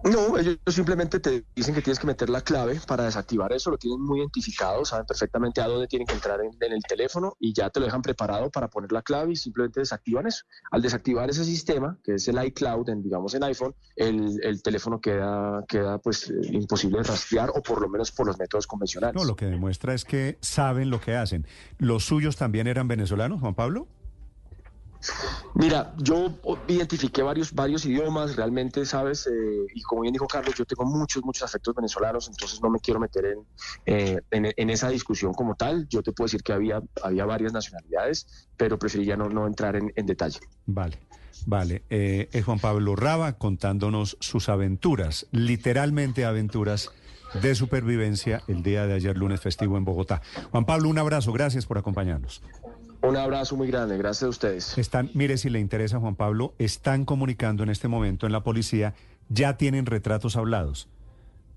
No, 0.04 0.38
ellos 0.38 0.58
simplemente 0.68 1.20
te 1.20 1.46
dicen 1.56 1.74
que 1.74 1.82
tienes 1.82 2.00
que 2.00 2.08
meter 2.08 2.30
la 2.30 2.42
clave 2.42 2.80
para 2.86 3.06
desactivar 3.06 3.54
eso, 3.54 3.72
lo 3.72 3.78
tienen 3.78 4.02
muy 4.02 4.20
identificado, 4.20 4.84
saben 4.84 5.06
perfectamente 5.06 5.62
a 5.62 5.68
dónde 5.68 5.88
tienen 5.88 6.06
que 6.06 6.14
entrar 6.14 6.42
en, 6.42 6.52
en, 6.60 6.74
el 6.74 6.84
teléfono 6.84 7.36
y 7.40 7.54
ya 7.54 7.70
te 7.70 7.80
lo 7.80 7.86
dejan 7.86 8.02
preparado 8.02 8.50
para 8.50 8.68
poner 8.70 8.92
la 8.92 9.02
clave 9.02 9.34
y 9.34 9.36
simplemente 9.36 9.80
desactivan 9.80 10.28
eso. 10.28 10.46
Al 10.72 10.82
desactivar 10.82 11.30
ese 11.30 11.46
sistema, 11.46 11.98
que 12.04 12.16
es 12.16 12.28
el 12.28 12.44
iCloud, 12.44 12.90
en, 12.90 13.02
digamos 13.02 13.34
en 13.34 13.44
iPhone, 13.44 13.76
el, 13.96 14.40
el 14.44 14.62
teléfono 14.62 15.00
queda, 15.00 15.64
queda 15.68 15.98
pues 16.00 16.30
eh, 16.30 16.34
imposible 16.52 16.98
de 16.98 17.04
rastrear 17.04 17.50
o 17.56 17.62
por 17.62 17.82
lo 17.82 17.88
menos 17.88 18.12
por 18.12 18.28
los 18.28 18.38
métodos 18.38 18.68
convencionales. 18.68 19.16
No, 19.16 19.26
lo 19.26 19.36
que 19.36 19.46
demuestra 19.46 19.94
es 19.94 20.04
que 20.04 20.38
saben 20.42 20.90
lo 20.90 21.00
que 21.00 21.16
hacen. 21.16 21.48
¿Los 21.78 22.06
suyos 22.06 22.36
también 22.36 22.68
eran 22.68 22.88
venezolanos, 22.88 23.40
Juan 23.40 23.56
Pablo? 23.56 23.88
Mira, 25.56 25.94
yo 25.98 26.40
identifiqué 26.68 27.22
varios, 27.22 27.54
varios 27.54 27.86
idiomas, 27.86 28.36
realmente, 28.36 28.86
¿sabes? 28.86 29.28
Eh, 29.28 29.66
y 29.74 29.82
como 29.82 30.02
bien 30.02 30.14
dijo 30.14 30.28
Carlos, 30.28 30.56
yo 30.56 30.66
tengo 30.66 30.86
muchos, 30.86 31.24
muchos 31.24 31.44
afectos 31.44 31.76
venezolanos, 31.76 32.28
entonces 32.28 32.62
no 32.62 32.70
me 32.70 32.80
quiero 32.80 33.00
meter 33.00 33.26
en, 33.26 33.46
eh, 33.86 34.22
en, 34.32 34.70
esa 34.70 34.90
discusión 34.90 35.34
como 35.34 35.56
tal. 35.56 35.88
Yo 35.90 36.02
te 36.02 36.12
puedo 36.12 36.26
decir 36.26 36.44
que 36.44 36.54
había, 36.54 36.82
había 37.04 37.26
varias 37.26 37.54
nacionalidades, 37.54 38.50
pero 38.58 38.80
preferiría 38.80 39.16
no, 39.16 39.30
no 39.30 39.48
entrar 39.48 39.76
en, 39.76 40.06
detalle. 40.06 40.40
Vale. 40.66 40.98
Vale, 41.46 41.84
eh, 41.90 42.30
es 42.32 42.46
Juan 42.46 42.60
Pablo 42.60 42.96
Raba 42.96 43.34
contándonos 43.34 44.18
sus 44.22 44.50
aventuras, 44.50 45.26
literalmente 45.32 46.26
aventuras 46.26 46.92
de 47.42 47.56
supervivencia 47.56 48.44
el 48.48 48.64
día 48.64 48.86
de 48.86 48.94
ayer 48.94 49.18
lunes 49.18 49.42
festivo 49.42 49.78
en 49.78 49.86
Bogotá. 49.86 50.22
Juan 50.52 50.66
Pablo, 50.66 50.90
un 50.90 51.00
abrazo, 51.00 51.34
gracias 51.34 51.66
por 51.66 51.78
acompañarnos. 51.78 52.42
Un 53.04 53.18
abrazo 53.18 53.58
muy 53.58 53.68
grande, 53.68 53.98
gracias 53.98 54.24
a 54.24 54.30
ustedes. 54.30 54.78
Están, 54.78 55.12
mire 55.14 55.38
si 55.38 55.50
le 55.50 55.60
interesa 55.60 56.00
Juan 56.00 56.16
Pablo, 56.16 56.54
están 56.58 57.04
comunicando 57.04 57.62
en 57.62 57.70
este 57.70 57.90
momento 57.90 58.26
en 58.26 58.32
la 58.32 58.44
policía, 58.44 58.94
ya 59.28 59.58
tienen 59.58 59.86
retratos 59.86 60.38
hablados. 60.38 60.88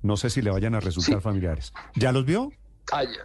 No 0.02 0.16
sé 0.16 0.28
si 0.28 0.42
le 0.42 0.50
vayan 0.50 0.74
a 0.74 0.80
resultar 0.80 1.20
familiares. 1.20 1.72
¿Ya 1.94 2.10
los 2.10 2.24
vio? 2.24 2.50
Ayer, 2.92 3.20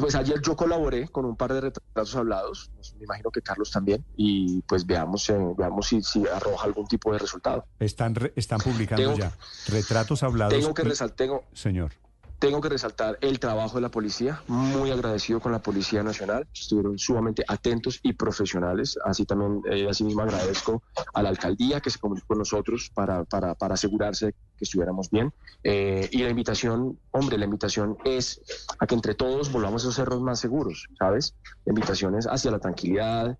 pues 0.00 0.14
ayer 0.14 0.40
yo 0.42 0.56
colaboré 0.56 1.08
con 1.08 1.26
un 1.26 1.36
par 1.36 1.52
de 1.52 1.60
retratos 1.60 2.16
hablados, 2.16 2.70
pues 2.74 2.94
me 2.96 3.04
imagino 3.04 3.30
que 3.30 3.42
Carlos 3.42 3.70
también, 3.70 4.04
y 4.16 4.62
pues 4.62 4.86
veamos, 4.86 5.28
eh, 5.28 5.38
veamos 5.56 5.86
si, 5.86 6.02
si, 6.02 6.26
arroja 6.26 6.66
algún 6.66 6.86
tipo 6.86 7.12
de 7.12 7.18
resultado. 7.18 7.66
Están, 7.78 8.14
están 8.36 8.60
publicando 8.60 9.16
ya 9.16 9.32
retratos 9.68 10.22
hablados. 10.22 10.54
Tengo 10.54 10.72
que 10.72 10.82
resaltar, 10.82 11.28
señor. 11.52 11.92
Tengo 12.40 12.62
que 12.62 12.70
resaltar 12.70 13.18
el 13.20 13.38
trabajo 13.38 13.74
de 13.74 13.82
la 13.82 13.90
policía, 13.90 14.42
muy 14.48 14.90
agradecido 14.90 15.40
con 15.40 15.52
la 15.52 15.58
Policía 15.58 16.02
Nacional, 16.02 16.48
estuvieron 16.54 16.98
sumamente 16.98 17.44
atentos 17.46 18.00
y 18.02 18.14
profesionales, 18.14 18.96
así 19.04 19.26
también, 19.26 19.60
eh, 19.70 19.86
asimismo 19.90 20.22
agradezco 20.22 20.82
a 21.12 21.22
la 21.22 21.28
alcaldía 21.28 21.82
que 21.82 21.90
se 21.90 21.98
comunicó 21.98 22.28
con 22.28 22.38
nosotros 22.38 22.90
para, 22.94 23.24
para, 23.24 23.54
para 23.54 23.74
asegurarse 23.74 24.32
que 24.56 24.64
estuviéramos 24.64 25.10
bien. 25.10 25.34
Eh, 25.64 26.08
y 26.12 26.22
la 26.22 26.30
invitación, 26.30 26.98
hombre, 27.10 27.36
la 27.36 27.44
invitación 27.44 27.98
es 28.06 28.40
a 28.78 28.86
que 28.86 28.94
entre 28.94 29.14
todos 29.14 29.52
volvamos 29.52 29.82
a 29.82 29.88
esos 29.88 29.96
cerros 29.96 30.22
más 30.22 30.40
seguros, 30.40 30.88
¿sabes? 30.98 31.34
La 31.66 31.72
invitación 31.72 32.16
es 32.16 32.24
hacia 32.24 32.50
la 32.50 32.58
tranquilidad, 32.58 33.38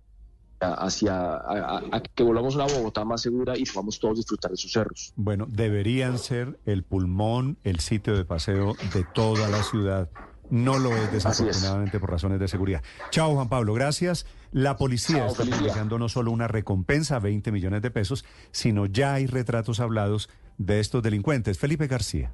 hacia 0.61 1.35
a, 1.35 2.03
que 2.15 2.23
volvamos 2.23 2.55
a 2.55 2.65
una 2.65 2.73
Bogotá 2.73 3.03
más 3.03 3.21
segura 3.21 3.57
y 3.57 3.65
podamos 3.65 3.99
todos 3.99 4.17
disfrutar 4.17 4.51
de 4.51 4.57
sus 4.57 4.71
cerros. 4.71 5.13
Bueno, 5.15 5.47
deberían 5.49 6.17
ser 6.17 6.59
el 6.65 6.83
pulmón, 6.83 7.57
el 7.63 7.79
sitio 7.79 8.15
de 8.15 8.25
paseo 8.25 8.75
de 8.93 9.03
toda 9.13 9.49
la 9.49 9.63
ciudad. 9.63 10.09
No 10.49 10.79
lo 10.79 10.95
es 10.95 11.11
desafortunadamente 11.11 11.99
por 11.99 12.11
razones 12.11 12.39
de 12.39 12.47
seguridad. 12.47 12.83
Chao 13.09 13.33
Juan 13.33 13.47
Pablo, 13.47 13.73
gracias. 13.73 14.25
La 14.51 14.75
policía 14.75 15.25
está 15.27 15.45
publicando 15.45 15.97
no 15.97 16.09
solo 16.09 16.31
una 16.31 16.49
recompensa, 16.49 17.19
20 17.19 17.53
millones 17.53 17.81
de 17.81 17.89
pesos, 17.89 18.25
sino 18.51 18.85
ya 18.85 19.13
hay 19.13 19.27
retratos 19.27 19.79
hablados 19.79 20.29
de 20.57 20.81
estos 20.81 21.01
delincuentes. 21.01 21.57
Felipe 21.57 21.87
García. 21.87 22.33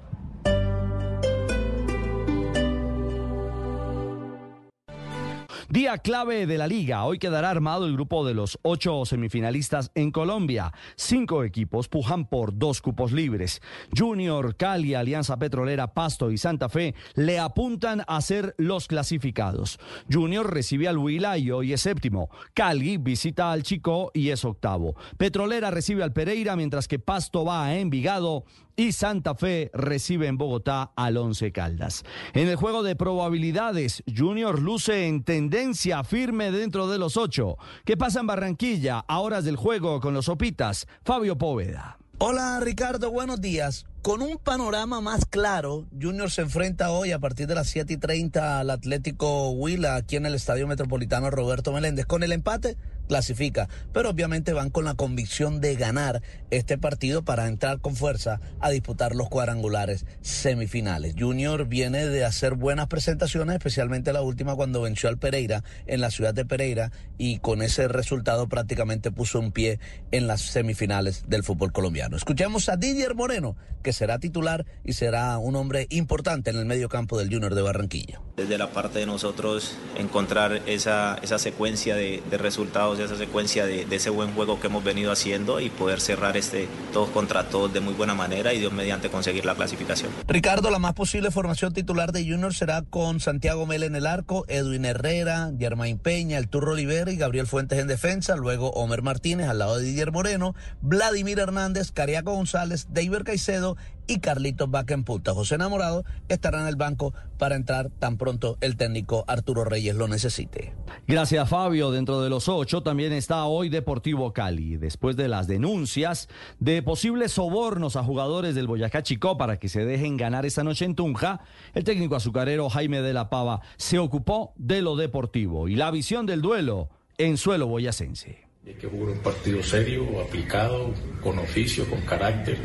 Día 5.70 5.98
clave 5.98 6.48
de 6.48 6.58
la 6.58 6.66
liga. 6.66 7.04
Hoy 7.04 7.20
quedará 7.20 7.50
armado 7.50 7.88
el 7.88 7.94
grupo 7.94 8.26
de 8.26 8.34
los 8.34 8.58
ocho 8.62 9.04
semifinalistas 9.04 9.92
en 9.96 10.12
Colombia. 10.12 10.72
Cinco 10.96 11.44
equipos 11.44 11.90
pujan 11.90 12.26
por 12.26 12.58
dos 12.58 12.82
cupos 12.82 13.12
libres. 13.12 13.62
Junior, 13.94 14.56
Cali, 14.56 14.94
Alianza 14.94 15.38
Petrolera, 15.38 15.94
Pasto 15.94 16.32
y 16.32 16.38
Santa 16.38 16.70
Fe 16.70 16.96
le 17.16 17.38
apuntan 17.38 18.02
a 18.08 18.22
ser 18.22 18.56
los 18.58 18.88
clasificados. 18.88 19.78
Junior 20.10 20.50
recibe 20.50 20.88
al 20.88 20.98
Huila 20.98 21.38
y 21.38 21.52
hoy 21.52 21.74
es 21.74 21.82
séptimo. 21.82 22.30
Cali 22.54 22.96
visita 22.96 23.52
al 23.52 23.64
Chico 23.64 24.12
y 24.14 24.30
es 24.30 24.46
octavo. 24.46 24.96
Petrolera 25.18 25.70
recibe 25.70 26.02
al 26.02 26.14
Pereira 26.14 26.56
mientras 26.56 26.88
que 26.88 27.00
Pasto 27.00 27.44
va 27.44 27.66
a 27.66 27.78
Envigado 27.78 28.46
y 28.78 28.92
Santa 28.92 29.34
Fe 29.36 29.72
recibe 29.74 30.28
en 30.28 30.38
Bogotá 30.38 30.92
al 30.96 31.18
Once 31.18 31.52
Caldas. 31.52 32.04
En 32.34 32.48
el 32.48 32.56
juego 32.56 32.84
de 32.84 32.96
probabilidades, 32.96 34.04
Junior 34.16 34.62
luce 34.62 35.08
en 35.08 35.24
tendencia 35.24 36.04
firme 36.04 36.52
dentro 36.52 36.88
de 36.88 37.00
los 37.00 37.18
ocho. 37.18 37.58
¿Qué 37.84 37.98
pasa 37.98 38.20
en 38.20 38.28
Barranquilla 38.28 39.00
a 39.00 39.20
horas 39.20 39.44
del 39.44 39.56
juego 39.56 40.00
con 40.00 40.14
los 40.14 40.30
Opitas? 40.30 40.88
Fabio 41.04 41.38
Póveda. 41.40 41.98
Hola 42.20 42.60
Ricardo, 42.60 43.12
buenos 43.12 43.42
días. 43.42 43.86
Con 44.02 44.22
un 44.22 44.38
panorama 44.38 45.02
más 45.02 45.26
claro, 45.26 45.86
Junior 46.00 46.32
se 46.32 46.42
enfrenta 46.42 46.92
hoy 46.92 47.12
a 47.12 47.20
partir 47.20 47.46
de 47.46 47.56
las 47.56 47.68
7 47.68 47.94
y 47.94 47.98
30 47.98 48.60
al 48.60 48.70
Atlético 48.70 49.52
Huila 49.52 49.96
aquí 49.96 50.16
en 50.16 50.26
el 50.26 50.34
Estadio 50.34 50.68
Metropolitano 50.68 51.30
Roberto 51.30 51.72
Meléndez. 51.72 52.06
Con 52.06 52.24
el 52.24 52.32
empate 52.32 52.78
clasifica, 53.08 53.68
pero 53.94 54.10
obviamente 54.10 54.54
van 54.54 54.70
con 54.70 54.86
la 54.86 54.96
convicción 54.96 55.62
de 55.62 55.76
ganar 55.76 56.22
este 56.52 56.78
partido 56.78 57.24
para 57.24 57.48
entrar 57.48 57.80
con 57.80 57.96
fuerza 57.96 58.40
a 58.60 58.70
disputar 58.70 59.16
los 59.16 59.30
cuadrangulares 59.30 60.06
semifinales. 60.22 61.16
Junior 61.18 61.68
viene 61.68 62.06
de 62.06 62.26
hacer 62.26 62.56
buenas 62.56 62.88
presentaciones, 62.88 63.56
especialmente 63.56 64.14
la 64.14 64.22
última 64.22 64.56
cuando 64.56 64.82
venció 64.82 65.10
al 65.10 65.18
Pereira 65.18 65.64
en 65.86 66.02
la 66.02 66.12
ciudad 66.12 66.34
de 66.34 66.46
Pereira 66.46 66.92
y 67.18 67.40
con 67.40 67.62
ese 67.62 67.88
resultado 67.88 68.48
prácticamente 68.48 69.12
puso 69.12 69.40
un 69.40 69.52
pie 69.52 69.80
en 70.12 70.28
las 70.28 70.42
semifinales 70.42 71.24
del 71.28 71.44
fútbol 71.44 71.72
colombiano. 71.72 72.18
Escuchemos 72.18 72.70
a 72.70 72.78
Didier 72.78 73.16
Moreno, 73.16 73.56
que 73.84 73.94
será 73.94 74.20
titular 74.20 74.66
y 74.84 74.94
será 74.94 75.38
un 75.38 75.56
hombre 75.56 75.88
importante 75.90 76.50
en 76.50 76.58
el 76.58 76.66
medio 76.66 76.90
campo 76.90 77.18
del 77.18 77.30
Junior 77.32 77.56
de 77.56 77.62
Barranquilla. 77.62 78.22
Desde 78.36 78.58
la 78.58 78.72
parte 78.72 79.00
de 79.00 79.06
nosotros 79.06 79.76
encontrar 79.98 80.62
esa, 80.68 81.18
esa 81.22 81.40
secuencia 81.40 81.96
de 81.96 82.22
resultados 82.38 82.97
de 82.98 83.06
esa 83.06 83.16
secuencia 83.16 83.66
de, 83.66 83.88
ese 83.90 84.10
buen 84.10 84.34
juego 84.34 84.60
que 84.60 84.68
hemos 84.68 84.84
venido 84.84 85.12
haciendo 85.12 85.60
y 85.60 85.70
poder 85.70 86.02
cerrar 86.02 86.38
este 86.38 86.68
todos 86.94 87.10
contra 87.10 87.50
todos 87.50 87.74
de 87.74 87.80
muy 87.80 87.94
buena 87.94 88.16
manera 88.16 88.54
y 88.54 88.60
Dios 88.60 88.74
mediante 88.74 89.10
conseguir 89.10 89.46
la 89.46 89.56
clasificación. 89.56 90.12
Ricardo, 90.28 90.70
la 90.70 90.80
más 90.80 90.94
posible 90.94 91.32
formación 91.32 91.74
titular 91.74 92.12
de 92.12 92.30
Junior 92.30 92.54
será 92.54 92.84
con 92.84 93.20
Santiago 93.20 93.66
Mel 93.66 93.84
en 93.84 93.96
el 93.96 94.06
arco, 94.06 94.46
Edwin 94.48 94.86
Herrera, 94.86 95.52
Germain 95.58 95.98
Peña, 95.98 96.38
el 96.38 96.50
Turro 96.50 96.74
Olivera 96.74 97.12
y 97.12 97.18
Gabriel 97.18 97.48
Fuentes 97.48 97.80
en 97.80 97.88
defensa, 97.88 98.36
luego 98.36 98.72
Homer 98.72 99.02
Martínez 99.02 99.48
al 99.48 99.60
lado 99.60 99.78
de 99.78 99.86
Didier 99.86 100.12
Moreno, 100.12 100.56
Vladimir 100.82 101.40
Hernández, 101.40 101.92
Cariaco 101.92 102.34
González, 102.34 102.88
David 102.90 103.24
Caicedo 103.24 103.78
y 104.08 104.20
Carlitos 104.20 104.70
Punta. 105.06 105.34
José 105.34 105.56
Enamorado 105.56 106.04
estará 106.30 106.62
en 106.62 106.68
el 106.68 106.76
banco 106.76 107.14
para 107.38 107.56
entrar 107.56 107.90
tan 107.90 108.18
pronto 108.18 108.58
el 108.62 108.78
técnico 108.78 109.26
Arturo 109.28 109.64
Reyes 109.64 109.96
lo 109.96 110.08
necesite. 110.08 110.74
Gracias 111.08 111.50
Fabio. 111.50 111.92
Dentro 111.92 112.22
de 112.22 112.30
los 112.30 112.48
ocho 112.48 112.82
también 112.82 113.14
está 113.14 113.46
hoy 113.46 113.70
Deportivo 113.70 114.34
Cali. 114.34 114.78
Después 114.78 115.16
de 115.16 115.28
las 115.28 115.48
denuncias 115.48 116.30
de 116.60 116.82
posibles 116.82 117.34
sobornos 117.34 117.96
a 117.96 118.04
jugadores 118.04 118.56
del 118.56 118.68
Boyacá 118.68 119.04
Chico 119.04 119.38
para 119.38 119.60
que 119.60 119.70
se 119.70 119.86
dejen 119.86 120.18
ganar 120.18 120.46
esta 120.46 120.64
noche 120.64 120.86
en 120.86 120.96
Tunja, 120.96 121.42
el 121.74 121.84
técnico 121.84 122.16
azucarero 122.16 122.70
Jaime 122.70 123.02
de 123.02 123.14
la 123.14 123.30
Pava 123.30 123.62
se 123.78 124.00
ocupó 124.00 124.54
de 124.56 124.82
lo 124.82 124.96
deportivo 124.96 125.68
y 125.68 125.76
la 125.76 125.92
visión 125.92 126.26
del 126.26 126.42
duelo 126.42 126.90
en 127.18 127.38
suelo 127.38 127.68
boyacense. 127.68 128.47
Hay 128.68 128.74
que 128.74 128.88
jugar 128.88 129.14
un 129.14 129.20
partido 129.20 129.64
serio, 129.64 130.20
aplicado, 130.20 130.94
con 131.24 131.40
oficio, 131.40 131.90
con 131.90 132.02
carácter 132.02 132.58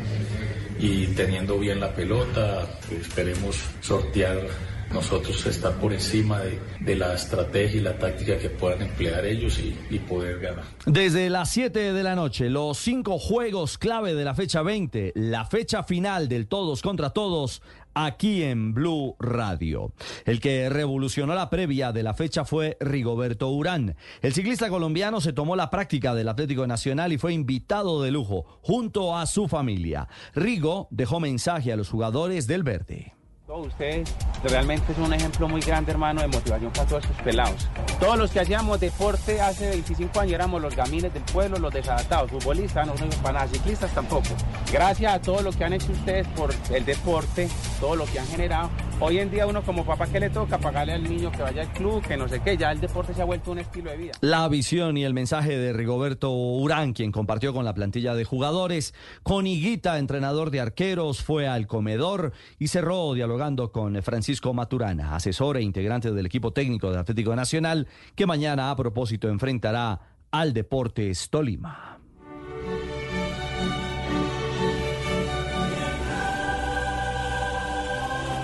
y 0.77 1.07
teniendo 1.07 1.57
bien 1.57 1.79
la 1.79 1.95
pelota, 1.95 2.67
esperemos 2.91 3.55
sortear 3.79 4.41
nosotros 4.91 5.45
estar 5.45 5.73
por 5.75 5.93
encima 5.93 6.41
de, 6.41 6.95
la 6.97 7.13
estrategia 7.13 7.79
y 7.79 7.83
la 7.83 7.97
táctica 7.97 8.37
que 8.37 8.49
puedan 8.49 8.81
emplear 8.81 9.25
ellos 9.25 9.57
y, 9.59 9.75
y 9.89 9.99
poder 9.99 10.39
ganar. 10.39 10.65
Desde 10.85 11.29
las 11.29 11.49
7 11.51 11.93
de 11.93 12.03
la 12.03 12.15
noche, 12.15 12.49
los 12.49 12.77
cinco 12.77 13.17
juegos 13.17 13.77
clave 13.77 14.13
de 14.13 14.25
la 14.25 14.35
fecha 14.35 14.61
20, 14.61 15.13
la 15.15 15.45
fecha 15.45 15.83
final 15.83 16.27
del 16.27 16.47
todos 16.47 16.81
contra 16.81 17.11
todos, 17.11 17.61
aquí 17.93 18.43
en 18.43 18.73
Blue 18.73 19.15
Radio. 19.19 19.93
El 20.25 20.39
que 20.39 20.69
revolucionó 20.69 21.35
la 21.35 21.49
previa 21.49 21.91
de 21.91 22.03
la 22.03 22.13
fecha 22.13 22.45
fue 22.45 22.77
Rigoberto 22.79 23.49
Urán. 23.49 23.95
El 24.21 24.33
ciclista 24.33 24.69
colombiano 24.69 25.21
se 25.21 25.33
tomó 25.33 25.55
la 25.55 25.69
práctica 25.69 26.13
del 26.15 26.29
Atlético 26.29 26.67
Nacional 26.67 27.13
y 27.13 27.17
fue 27.17 27.33
invitado 27.33 28.01
de 28.01 28.11
lujo 28.11 28.59
junto 28.61 29.17
a 29.17 29.25
su 29.25 29.47
familia. 29.47 30.07
Rigo 30.33 30.87
dejó 30.91 31.19
mensaje 31.19 31.71
a 31.71 31.77
los 31.77 31.89
jugadores 31.89 32.47
del 32.47 32.63
Verde. 32.63 33.13
Usted 33.45 34.07
realmente 34.45 34.93
es 34.93 34.97
un 34.97 35.13
ejemplo 35.13 35.49
muy 35.49 35.59
grande, 35.59 35.91
hermano, 35.91 36.21
de 36.21 36.27
motivación 36.27 36.71
para 36.71 36.87
todos 36.87 37.03
estos 37.03 37.21
pelados. 37.23 37.67
Todos 37.99 38.17
los 38.17 38.31
que 38.31 38.39
hacíamos 38.39 38.79
deporte 38.79 39.41
hace 39.41 39.69
25 39.69 40.17
años 40.21 40.33
éramos 40.33 40.61
los 40.61 40.73
gamines 40.73 41.13
del 41.13 41.23
pueblo, 41.23 41.59
los 41.59 41.73
desadaptados, 41.73 42.31
futbolistas, 42.31 42.87
no 42.87 42.97
somos 42.97 43.15
para 43.17 43.39
nada, 43.39 43.47
ciclistas 43.49 43.93
tampoco. 43.93 44.29
Gracias 44.71 45.13
a 45.13 45.21
todo 45.21 45.41
lo 45.41 45.51
que 45.51 45.65
han 45.65 45.73
hecho 45.73 45.91
ustedes 45.91 46.25
por 46.29 46.53
el 46.73 46.85
deporte, 46.85 47.49
todo 47.81 47.97
lo 47.97 48.05
que 48.05 48.19
han 48.19 48.27
generado. 48.27 48.69
Hoy 49.01 49.19
en 49.19 49.29
día 49.29 49.45
uno 49.45 49.61
como 49.63 49.85
papá, 49.85 50.07
¿qué 50.07 50.21
le 50.21 50.29
toca? 50.29 50.57
Pagarle 50.57 50.93
al 50.93 51.03
niño 51.03 51.29
que 51.31 51.41
vaya 51.41 51.63
al 51.63 51.73
club, 51.73 52.01
que 52.01 52.15
no 52.15 52.29
sé 52.29 52.39
qué, 52.39 52.55
ya 52.55 52.71
el 52.71 52.79
deporte 52.79 53.13
se 53.13 53.21
ha 53.21 53.25
vuelto 53.25 53.51
un 53.51 53.59
estilo 53.59 53.91
de 53.91 53.97
vida. 53.97 54.13
La 54.21 54.47
visión 54.47 54.95
y 54.95 55.03
el 55.03 55.13
mensaje 55.13 55.57
de 55.57 55.73
Rigoberto 55.73 56.31
Urán, 56.31 56.93
quien 56.93 57.11
compartió 57.11 57.53
con 57.53 57.65
la 57.65 57.73
plantilla 57.73 58.15
de 58.15 58.23
jugadores, 58.23 58.93
con 59.21 59.47
Higuita, 59.47 59.99
entrenador 59.99 60.49
de 60.49 60.61
arqueros, 60.61 61.21
fue 61.21 61.47
al 61.47 61.67
comedor 61.67 62.31
y 62.57 62.69
cerró 62.69 63.13
dialogando 63.13 63.32
con 63.71 64.01
Francisco 64.03 64.53
Maturana, 64.53 65.15
asesor 65.15 65.57
e 65.57 65.63
integrante 65.63 66.11
del 66.11 66.25
equipo 66.25 66.53
técnico 66.53 66.91
del 66.91 66.99
Atlético 66.99 67.35
Nacional, 67.35 67.87
que 68.15 68.27
mañana 68.27 68.69
a 68.69 68.75
propósito 68.75 69.27
enfrentará 69.27 69.99
al 70.29 70.53
Deportes 70.53 71.29
Tolima. 71.29 71.92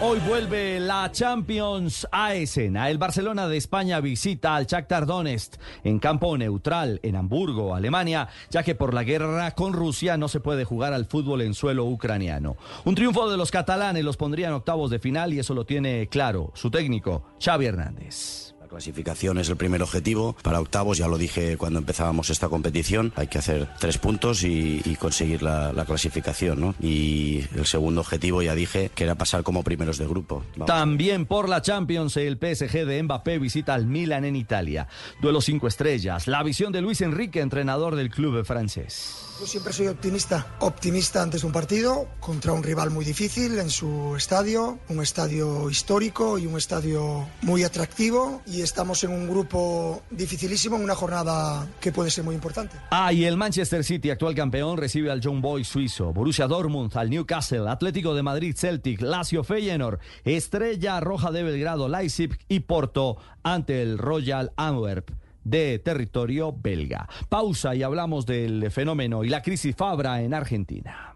Hoy 0.01 0.19
vuelve 0.19 0.79
la 0.79 1.11
Champions 1.11 2.07
a 2.09 2.33
escena. 2.33 2.89
El 2.89 2.97
Barcelona 2.97 3.49
de 3.49 3.57
España 3.57 3.99
visita 3.99 4.55
al 4.55 4.65
Shakhtar 4.65 5.05
Donetsk 5.05 5.55
en 5.83 5.99
campo 5.99 6.37
neutral 6.37 7.01
en 7.03 7.17
Hamburgo, 7.17 7.75
Alemania, 7.75 8.29
ya 8.49 8.63
que 8.63 8.75
por 8.75 8.93
la 8.93 9.03
guerra 9.03 9.51
con 9.51 9.73
Rusia 9.73 10.15
no 10.15 10.29
se 10.29 10.39
puede 10.39 10.63
jugar 10.63 10.93
al 10.93 11.05
fútbol 11.05 11.41
en 11.41 11.53
suelo 11.53 11.83
ucraniano. 11.83 12.55
Un 12.85 12.95
triunfo 12.95 13.29
de 13.29 13.35
los 13.35 13.51
catalanes 13.51 14.05
los 14.05 14.15
pondría 14.15 14.47
en 14.47 14.53
octavos 14.53 14.89
de 14.89 14.99
final 14.99 15.33
y 15.33 15.39
eso 15.39 15.53
lo 15.53 15.65
tiene 15.65 16.07
claro 16.07 16.53
su 16.55 16.71
técnico, 16.71 17.25
Xavi 17.43 17.65
Hernández. 17.65 18.48
Clasificación 18.69 19.39
es 19.39 19.49
el 19.49 19.57
primer 19.57 19.81
objetivo. 19.81 20.35
Para 20.43 20.59
octavos, 20.59 20.97
ya 20.97 21.07
lo 21.07 21.17
dije 21.17 21.57
cuando 21.57 21.79
empezábamos 21.79 22.29
esta 22.29 22.49
competición, 22.49 23.11
hay 23.15 23.27
que 23.27 23.39
hacer 23.39 23.67
tres 23.79 23.97
puntos 23.97 24.43
y, 24.43 24.95
conseguir 24.99 25.41
la, 25.41 25.73
la 25.73 25.85
clasificación. 25.85 26.59
¿no? 26.59 26.75
Y 26.79 27.43
el 27.55 27.65
segundo 27.65 28.01
objetivo, 28.01 28.41
ya 28.41 28.53
dije, 28.53 28.91
que 28.93 29.05
era 29.05 29.15
pasar 29.15 29.43
como 29.43 29.63
primeros 29.63 29.97
de 29.97 30.07
grupo. 30.07 30.43
También 30.65 31.25
por 31.25 31.49
la 31.49 31.61
Champions, 31.61 32.17
el 32.17 32.37
PSG 32.37 32.85
de 32.85 33.01
Mbappé 33.03 33.39
visita 33.39 33.73
al 33.73 33.85
Milan 33.85 34.25
en 34.25 34.35
Italia. 34.35 34.87
Duelo 35.21 35.41
cinco 35.41 35.67
estrellas. 35.67 36.27
La 36.27 36.43
visión 36.43 36.71
de 36.71 36.81
Luis 36.81 37.01
Enrique, 37.01 37.41
entrenador 37.41 37.95
del 37.95 38.09
club 38.09 38.45
francés. 38.45 39.28
Yo 39.39 39.47
siempre 39.47 39.71
soy 39.71 39.87
optimista, 39.87 40.47
optimista 40.59 41.23
antes 41.23 41.41
de 41.41 41.47
un 41.47 41.53
partido 41.53 42.09
contra 42.19 42.51
un 42.51 42.61
rival 42.61 42.91
muy 42.91 43.05
difícil 43.05 43.57
en 43.57 43.69
su 43.69 44.13
estadio, 44.17 44.79
un 44.89 45.01
estadio 45.01 45.69
histórico 45.69 46.37
y 46.37 46.45
un 46.45 46.57
estadio 46.57 47.25
muy 47.43 47.63
atractivo. 47.63 48.41
Y 48.45 48.61
estamos 48.63 49.01
en 49.05 49.11
un 49.11 49.29
grupo 49.29 50.03
dificilísimo 50.11 50.75
en 50.75 50.83
una 50.83 50.93
jornada 50.93 51.65
que 51.79 51.93
puede 51.93 52.11
ser 52.11 52.25
muy 52.25 52.35
importante. 52.35 52.75
Ah, 52.91 53.13
y 53.13 53.23
el 53.23 53.37
Manchester 53.37 53.85
City, 53.85 54.09
actual 54.09 54.35
campeón, 54.35 54.77
recibe 54.77 55.09
al 55.09 55.21
John 55.23 55.41
Boy 55.41 55.63
suizo, 55.63 56.11
Borussia 56.11 56.45
Dortmund, 56.45 56.91
al 56.97 57.09
Newcastle, 57.09 57.69
Atlético 57.69 58.13
de 58.13 58.23
Madrid, 58.23 58.53
Celtic, 58.57 58.99
Lazio 58.99 59.45
Feyenoord, 59.45 59.99
Estrella 60.25 60.99
Roja 60.99 61.31
de 61.31 61.43
Belgrado, 61.43 61.87
Leipzig 61.87 62.37
y 62.49 62.59
Porto 62.59 63.15
ante 63.43 63.81
el 63.81 63.99
Royal 63.99 64.51
Antwerp 64.57 65.11
de 65.43 65.79
territorio 65.79 66.53
belga. 66.53 67.07
Pausa 67.29 67.75
y 67.75 67.83
hablamos 67.83 68.25
del 68.25 68.71
fenómeno 68.71 69.23
y 69.23 69.29
la 69.29 69.41
crisis 69.41 69.75
Fabra 69.75 70.21
en 70.21 70.33
Argentina. 70.33 71.15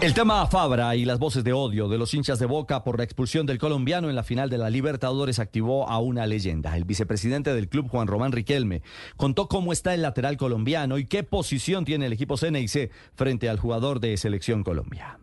El 0.00 0.14
tema 0.14 0.46
Fabra 0.46 0.94
y 0.94 1.04
las 1.04 1.18
voces 1.18 1.42
de 1.42 1.52
odio 1.52 1.88
de 1.88 1.98
los 1.98 2.14
hinchas 2.14 2.38
de 2.38 2.46
Boca 2.46 2.84
por 2.84 2.98
la 2.98 3.04
expulsión 3.04 3.46
del 3.46 3.58
colombiano 3.58 4.08
en 4.08 4.14
la 4.14 4.22
final 4.22 4.48
de 4.48 4.56
la 4.56 4.70
Libertadores 4.70 5.40
activó 5.40 5.88
a 5.88 5.98
una 5.98 6.24
leyenda. 6.24 6.76
El 6.76 6.84
vicepresidente 6.84 7.52
del 7.52 7.68
club, 7.68 7.88
Juan 7.88 8.06
Román 8.06 8.30
Riquelme, 8.30 8.82
contó 9.16 9.48
cómo 9.48 9.72
está 9.72 9.94
el 9.94 10.02
lateral 10.02 10.36
colombiano 10.36 10.98
y 10.98 11.06
qué 11.06 11.24
posición 11.24 11.84
tiene 11.84 12.06
el 12.06 12.12
equipo 12.12 12.36
CNIC 12.36 12.92
frente 13.16 13.48
al 13.48 13.58
jugador 13.58 13.98
de 13.98 14.16
Selección 14.16 14.62
Colombia. 14.62 15.18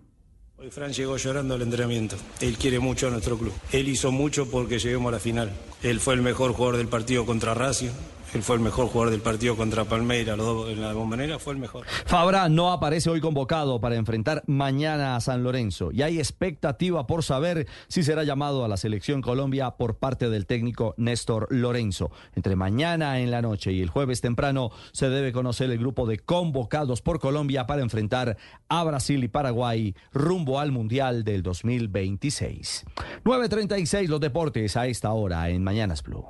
Fran 0.71 0.91
llegó 0.93 1.17
llorando 1.17 1.53
al 1.53 1.61
entrenamiento. 1.61 2.15
Él 2.41 2.57
quiere 2.57 2.79
mucho 2.79 3.07
a 3.07 3.11
nuestro 3.11 3.37
club. 3.37 3.53
Él 3.71 3.87
hizo 3.87 4.11
mucho 4.11 4.49
porque 4.49 4.79
lleguemos 4.79 5.09
a 5.09 5.11
la 5.13 5.19
final. 5.19 5.51
Él 5.83 5.99
fue 5.99 6.15
el 6.15 6.21
mejor 6.21 6.53
jugador 6.53 6.77
del 6.77 6.87
partido 6.87 7.25
contra 7.25 7.53
Racing. 7.53 7.91
Él 8.35 8.43
fue 8.43 8.57
el 8.57 8.61
mejor 8.61 8.87
jugador 8.87 9.11
del 9.11 9.21
partido 9.21 9.55
contra 9.55 9.85
dos 9.85 10.69
en 10.69 10.81
la 10.81 10.91
bombonera, 10.91 11.39
fue 11.39 11.53
el 11.53 11.59
mejor. 11.59 11.85
Fabra 12.05 12.49
no 12.49 12.73
aparece 12.73 13.09
hoy 13.09 13.21
convocado 13.21 13.79
para 13.79 13.95
enfrentar 13.95 14.43
mañana 14.45 15.15
a 15.15 15.21
San 15.21 15.41
Lorenzo 15.41 15.93
y 15.93 16.01
hay 16.01 16.17
expectativa 16.17 17.07
por 17.07 17.23
saber 17.23 17.65
si 17.87 18.03
será 18.03 18.25
llamado 18.25 18.65
a 18.65 18.67
la 18.67 18.75
selección 18.75 19.21
Colombia 19.21 19.71
por 19.71 19.99
parte 19.99 20.29
del 20.29 20.47
técnico 20.47 20.95
Néstor 20.97 21.47
Lorenzo. 21.49 22.11
Entre 22.35 22.57
mañana 22.57 23.21
en 23.21 23.31
la 23.31 23.41
noche 23.41 23.71
y 23.71 23.81
el 23.81 23.89
jueves 23.89 24.19
temprano 24.19 24.69
se 24.91 25.07
debe 25.07 25.31
conocer 25.31 25.71
el 25.71 25.79
grupo 25.79 26.05
de 26.05 26.19
convocados 26.19 27.01
por 27.01 27.21
Colombia 27.21 27.67
para 27.67 27.83
enfrentar 27.83 28.35
a 28.67 28.83
Brasil 28.83 29.23
y 29.23 29.29
Paraguay 29.29 29.95
rumbo 30.11 30.59
al 30.59 30.73
Mundial 30.73 31.23
del 31.23 31.41
2026. 31.41 32.83
9.36 33.23 34.09
los 34.09 34.19
deportes 34.19 34.75
a 34.75 34.87
esta 34.87 35.13
hora 35.13 35.47
en 35.47 35.63
Mañanas 35.63 36.03
Blue. 36.03 36.25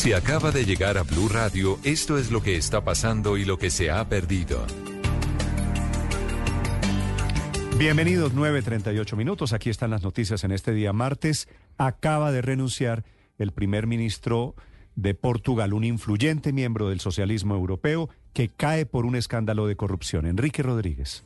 Si 0.00 0.14
acaba 0.14 0.50
de 0.50 0.64
llegar 0.64 0.96
a 0.96 1.02
Blue 1.02 1.28
Radio, 1.28 1.78
esto 1.84 2.16
es 2.16 2.30
lo 2.30 2.42
que 2.42 2.56
está 2.56 2.82
pasando 2.82 3.36
y 3.36 3.44
lo 3.44 3.58
que 3.58 3.68
se 3.68 3.90
ha 3.90 4.08
perdido. 4.08 4.66
Bienvenidos, 7.76 8.34
9.38 8.34 9.14
minutos. 9.14 9.52
Aquí 9.52 9.68
están 9.68 9.90
las 9.90 10.02
noticias 10.02 10.42
en 10.42 10.52
este 10.52 10.72
día 10.72 10.94
martes. 10.94 11.48
Acaba 11.76 12.32
de 12.32 12.40
renunciar 12.40 13.04
el 13.36 13.52
primer 13.52 13.86
ministro 13.86 14.54
de 14.96 15.12
Portugal, 15.12 15.74
un 15.74 15.84
influyente 15.84 16.54
miembro 16.54 16.88
del 16.88 17.00
socialismo 17.00 17.54
europeo 17.54 18.08
que 18.32 18.48
cae 18.48 18.86
por 18.86 19.04
un 19.04 19.16
escándalo 19.16 19.66
de 19.66 19.76
corrupción. 19.76 20.24
Enrique 20.24 20.62
Rodríguez. 20.62 21.24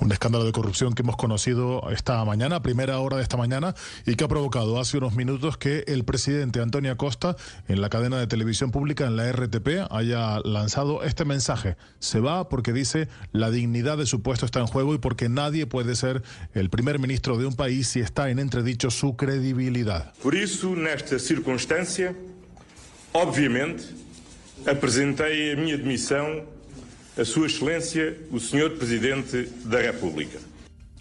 Un 0.00 0.12
escándalo 0.12 0.44
de 0.44 0.52
corrupción 0.52 0.94
que 0.94 1.02
hemos 1.02 1.16
conocido 1.16 1.90
esta 1.90 2.24
mañana, 2.24 2.62
primera 2.62 3.00
hora 3.00 3.16
de 3.16 3.22
esta 3.24 3.36
mañana, 3.36 3.74
y 4.06 4.14
que 4.14 4.24
ha 4.24 4.28
provocado 4.28 4.78
hace 4.78 4.96
unos 4.98 5.16
minutos 5.16 5.56
que 5.56 5.82
el 5.88 6.04
presidente 6.04 6.60
Antonio 6.60 6.92
Acosta, 6.92 7.36
en 7.66 7.80
la 7.80 7.88
cadena 7.88 8.18
de 8.18 8.28
televisión 8.28 8.70
pública, 8.70 9.06
en 9.06 9.16
la 9.16 9.32
RTP, 9.32 9.90
haya 9.90 10.38
lanzado 10.44 11.02
este 11.02 11.24
mensaje. 11.24 11.76
Se 11.98 12.20
va 12.20 12.48
porque 12.48 12.72
dice 12.72 13.08
la 13.32 13.50
dignidad 13.50 13.98
de 13.98 14.06
su 14.06 14.22
puesto 14.22 14.46
está 14.46 14.60
en 14.60 14.68
juego 14.68 14.94
y 14.94 14.98
porque 14.98 15.28
nadie 15.28 15.66
puede 15.66 15.96
ser 15.96 16.22
el 16.54 16.70
primer 16.70 17.00
ministro 17.00 17.36
de 17.36 17.46
un 17.46 17.56
país 17.56 17.88
si 17.88 17.98
está 17.98 18.30
en 18.30 18.38
entredicho 18.38 18.90
su 18.90 19.16
credibilidad. 19.16 20.14
Por 20.22 20.36
eso, 20.36 20.76
nesta 20.76 21.18
circunstancia, 21.18 22.14
obviamente, 23.12 23.84
apresentei 24.66 25.52
a 25.52 25.56
minha 25.56 25.76
demissão 25.76 26.44
a 27.18 27.24
Sua 27.24 27.46
Excelência, 27.46 28.16
o 28.30 28.38
Senhor 28.38 28.70
Presidente 28.70 29.48
da 29.64 29.80
República. 29.80 30.47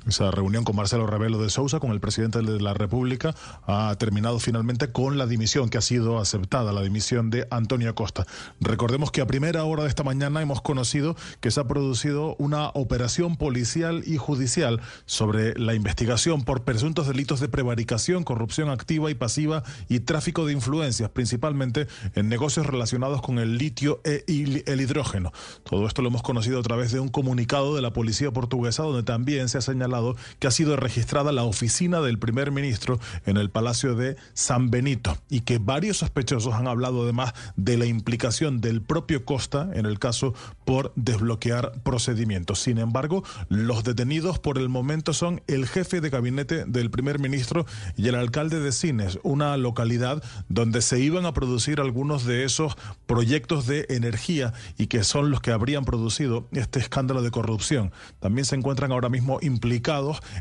Esa 0.07 0.31
reunión 0.31 0.63
con 0.63 0.77
Marcelo 0.77 1.05
Rebelo 1.05 1.37
de 1.37 1.49
Sousa, 1.49 1.81
con 1.81 1.91
el 1.91 1.99
presidente 1.99 2.41
de 2.41 2.61
la 2.61 2.73
República, 2.73 3.35
ha 3.65 3.93
terminado 3.99 4.39
finalmente 4.39 4.89
con 4.93 5.17
la 5.17 5.27
dimisión 5.27 5.67
que 5.67 5.77
ha 5.77 5.81
sido 5.81 6.19
aceptada, 6.19 6.71
la 6.71 6.81
dimisión 6.81 7.29
de 7.29 7.45
Antonio 7.51 7.89
Acosta. 7.89 8.25
Recordemos 8.61 9.11
que 9.11 9.19
a 9.19 9.27
primera 9.27 9.65
hora 9.65 9.83
de 9.83 9.89
esta 9.89 10.03
mañana 10.03 10.41
hemos 10.41 10.61
conocido 10.61 11.17
que 11.41 11.51
se 11.51 11.59
ha 11.59 11.67
producido 11.67 12.37
una 12.39 12.69
operación 12.69 13.35
policial 13.35 14.01
y 14.05 14.15
judicial 14.15 14.79
sobre 15.05 15.59
la 15.59 15.73
investigación 15.73 16.43
por 16.43 16.63
presuntos 16.63 17.07
delitos 17.07 17.41
de 17.41 17.49
prevaricación, 17.49 18.23
corrupción 18.23 18.69
activa 18.69 19.11
y 19.11 19.15
pasiva 19.15 19.63
y 19.89 19.99
tráfico 19.99 20.45
de 20.45 20.53
influencias, 20.53 21.09
principalmente 21.09 21.87
en 22.15 22.29
negocios 22.29 22.65
relacionados 22.65 23.21
con 23.21 23.39
el 23.39 23.57
litio 23.57 23.99
e 24.05 24.23
el 24.27 24.81
hidrógeno. 24.81 25.33
Todo 25.65 25.85
esto 25.85 26.01
lo 26.01 26.07
hemos 26.07 26.23
conocido 26.23 26.59
a 26.61 26.63
través 26.63 26.93
de 26.93 27.01
un 27.01 27.09
comunicado 27.09 27.75
de 27.75 27.81
la 27.81 27.91
policía 27.91 28.31
portuguesa 28.31 28.83
donde 28.83 29.03
también 29.03 29.49
se 29.49 29.57
ha 29.57 29.61
señalado 29.61 29.96
que 30.39 30.47
ha 30.47 30.51
sido 30.51 30.75
registrada 30.75 31.31
la 31.31 31.43
oficina 31.43 32.01
del 32.01 32.19
primer 32.19 32.51
ministro 32.51 32.99
en 33.25 33.37
el 33.37 33.49
Palacio 33.49 33.95
de 33.95 34.17
San 34.33 34.69
Benito 34.69 35.17
y 35.29 35.41
que 35.41 35.57
varios 35.57 35.97
sospechosos 35.97 36.53
han 36.53 36.67
hablado 36.67 37.03
además 37.03 37.33
de 37.55 37.77
la 37.77 37.85
implicación 37.85 38.61
del 38.61 38.81
propio 38.81 39.25
Costa 39.25 39.69
en 39.73 39.85
el 39.85 39.99
caso 39.99 40.33
por 40.65 40.91
desbloquear 40.95 41.71
procedimientos. 41.83 42.59
Sin 42.59 42.77
embargo, 42.77 43.23
los 43.49 43.83
detenidos 43.83 44.39
por 44.39 44.57
el 44.57 44.69
momento 44.69 45.13
son 45.13 45.41
el 45.47 45.67
jefe 45.67 46.01
de 46.01 46.09
gabinete 46.09 46.65
del 46.65 46.91
primer 46.91 47.19
ministro 47.19 47.65
y 47.95 48.07
el 48.07 48.15
alcalde 48.15 48.59
de 48.59 48.71
Cines, 48.71 49.19
una 49.23 49.57
localidad 49.57 50.23
donde 50.49 50.81
se 50.81 50.99
iban 50.99 51.25
a 51.25 51.33
producir 51.33 51.79
algunos 51.79 52.25
de 52.25 52.43
esos 52.43 52.75
proyectos 53.05 53.67
de 53.67 53.85
energía 53.89 54.53
y 54.77 54.87
que 54.87 55.03
son 55.03 55.31
los 55.31 55.41
que 55.41 55.51
habrían 55.51 55.85
producido 55.85 56.47
este 56.51 56.79
escándalo 56.79 57.21
de 57.21 57.31
corrupción. 57.31 57.91
También 58.19 58.45
se 58.45 58.55
encuentran 58.55 58.91
ahora 58.91 59.09
mismo 59.09 59.39
implicados 59.41 59.86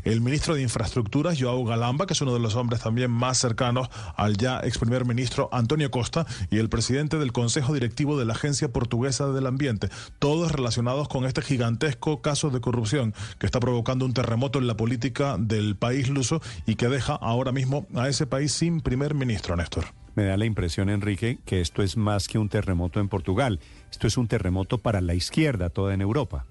el 0.03 0.19
ministro 0.19 0.55
de 0.55 0.61
Infraestructuras, 0.61 1.39
Joao 1.39 1.63
Galamba, 1.63 2.05
que 2.05 2.11
es 2.11 2.21
uno 2.21 2.33
de 2.33 2.39
los 2.39 2.55
hombres 2.55 2.81
también 2.81 3.09
más 3.09 3.37
cercanos 3.37 3.87
al 4.17 4.35
ya 4.35 4.59
ex 4.59 4.77
primer 4.77 5.05
ministro 5.05 5.47
Antonio 5.53 5.89
Costa, 5.89 6.25
y 6.51 6.57
el 6.57 6.67
presidente 6.67 7.17
del 7.17 7.31
Consejo 7.31 7.73
Directivo 7.73 8.19
de 8.19 8.25
la 8.25 8.33
Agencia 8.33 8.73
Portuguesa 8.73 9.27
del 9.27 9.47
Ambiente, 9.47 9.87
todos 10.19 10.51
relacionados 10.51 11.07
con 11.07 11.23
este 11.23 11.41
gigantesco 11.41 12.21
caso 12.21 12.49
de 12.49 12.59
corrupción 12.59 13.13
que 13.39 13.45
está 13.45 13.61
provocando 13.61 14.03
un 14.05 14.13
terremoto 14.13 14.59
en 14.59 14.67
la 14.67 14.75
política 14.75 15.37
del 15.39 15.77
país 15.77 16.09
luso 16.09 16.41
y 16.65 16.75
que 16.75 16.89
deja 16.89 17.13
ahora 17.13 17.53
mismo 17.53 17.87
a 17.95 18.09
ese 18.09 18.27
país 18.27 18.51
sin 18.51 18.81
primer 18.81 19.15
ministro, 19.15 19.55
Néstor. 19.55 19.85
Me 20.15 20.25
da 20.25 20.35
la 20.35 20.45
impresión, 20.45 20.89
Enrique, 20.89 21.39
que 21.45 21.61
esto 21.61 21.83
es 21.83 21.95
más 21.95 22.27
que 22.27 22.37
un 22.37 22.49
terremoto 22.49 22.99
en 22.99 23.07
Portugal. 23.07 23.61
Esto 23.91 24.07
es 24.07 24.17
un 24.17 24.27
terremoto 24.27 24.79
para 24.79 24.99
la 24.99 25.13
izquierda, 25.13 25.69
toda 25.69 25.93
en 25.93 26.01
Europa. 26.01 26.45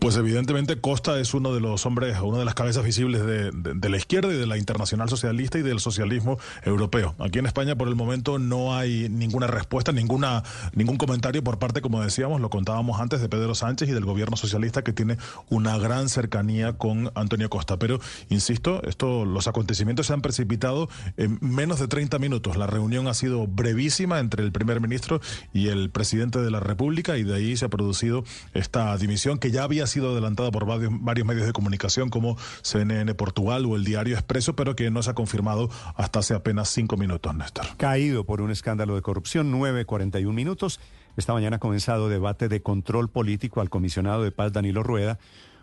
Pues 0.00 0.16
evidentemente 0.16 0.80
Costa 0.80 1.20
es 1.20 1.34
uno 1.34 1.52
de 1.52 1.60
los 1.60 1.84
hombres, 1.84 2.18
una 2.20 2.38
de 2.38 2.46
las 2.46 2.54
cabezas 2.54 2.82
visibles 2.82 3.22
de, 3.26 3.90
la 3.90 3.96
izquierda 3.98 4.32
y 4.32 4.38
de 4.38 4.46
la 4.46 4.56
internacional 4.56 5.10
socialista 5.10 5.58
y 5.58 5.62
del 5.62 5.78
socialismo 5.78 6.38
europeo. 6.62 7.14
Aquí 7.18 7.38
en 7.38 7.44
España 7.44 7.76
por 7.76 7.86
el 7.86 7.96
momento 7.96 8.38
no 8.38 8.74
hay 8.74 9.10
ninguna 9.10 9.46
respuesta, 9.46 9.92
ninguna, 9.92 10.42
ningún 10.72 10.96
comentario 10.96 11.44
por 11.44 11.58
parte, 11.58 11.82
como 11.82 12.02
decíamos, 12.02 12.40
lo 12.40 12.48
contábamos 12.48 12.98
antes, 12.98 13.20
de 13.20 13.28
Pedro 13.28 13.54
Sánchez 13.54 13.90
y 13.90 13.92
del 13.92 14.06
gobierno 14.06 14.38
socialista 14.38 14.82
que 14.82 14.94
tiene 14.94 15.18
una 15.50 15.76
gran 15.76 16.08
cercanía 16.08 16.78
con 16.78 17.12
Antonio 17.14 17.50
Costa. 17.50 17.78
Pero, 17.78 18.00
insisto, 18.30 18.82
esto, 18.84 19.26
los 19.26 19.48
acontecimientos 19.48 20.06
se 20.06 20.14
han 20.14 20.22
precipitado 20.22 20.88
en 21.18 21.38
menos 21.42 21.78
de 21.78 21.88
30 21.88 22.18
minutos. 22.18 22.56
La 22.56 22.66
reunión 22.66 23.06
ha 23.06 23.12
sido 23.12 23.46
brevísima 23.46 24.18
entre 24.18 24.44
el 24.44 24.52
primer 24.52 24.80
ministro 24.80 25.20
y 25.52 25.68
el 25.68 25.90
presidente 25.90 26.40
de 26.40 26.50
la 26.50 26.60
República 26.60 27.18
y 27.18 27.22
de 27.22 27.34
ahí 27.34 27.54
se 27.58 27.66
ha 27.66 27.68
producido 27.68 28.24
esta 28.54 28.96
dimisión 28.96 29.38
que 29.40 29.50
ya 29.50 29.64
había 29.64 29.86
sido 29.86 30.12
adelantada 30.12 30.50
por 30.50 30.66
varios, 30.66 30.92
varios, 31.00 31.26
medios 31.26 31.46
de 31.46 31.52
comunicación 31.52 32.10
como 32.10 32.36
CNN 32.62 33.14
Portugal 33.14 33.66
o 33.66 33.76
el 33.76 33.84
Diario 33.84 34.14
Expreso, 34.14 34.54
pero 34.54 34.76
que 34.76 34.90
no 34.90 35.02
se 35.02 35.10
ha 35.10 35.14
confirmado 35.14 35.68
hasta 35.96 36.20
hace 36.20 36.34
apenas 36.34 36.68
cinco 36.68 36.96
minutos, 36.96 37.34
Néstor. 37.34 37.66
Caído 37.76 38.24
por 38.24 38.40
un 38.40 38.50
escándalo 38.50 38.94
de 38.94 39.02
corrupción, 39.02 39.52
9.41 39.52 40.32
minutos. 40.32 40.80
Esta 41.16 41.32
mañana 41.32 41.56
ha 41.56 41.60
comenzado 41.60 42.08
debate 42.08 42.48
de 42.48 42.62
control 42.62 43.10
político 43.10 43.60
al 43.60 43.70
comisionado 43.70 44.22
de 44.22 44.30
paz 44.30 44.52
Danilo 44.52 44.82
Rueda, 44.82 45.18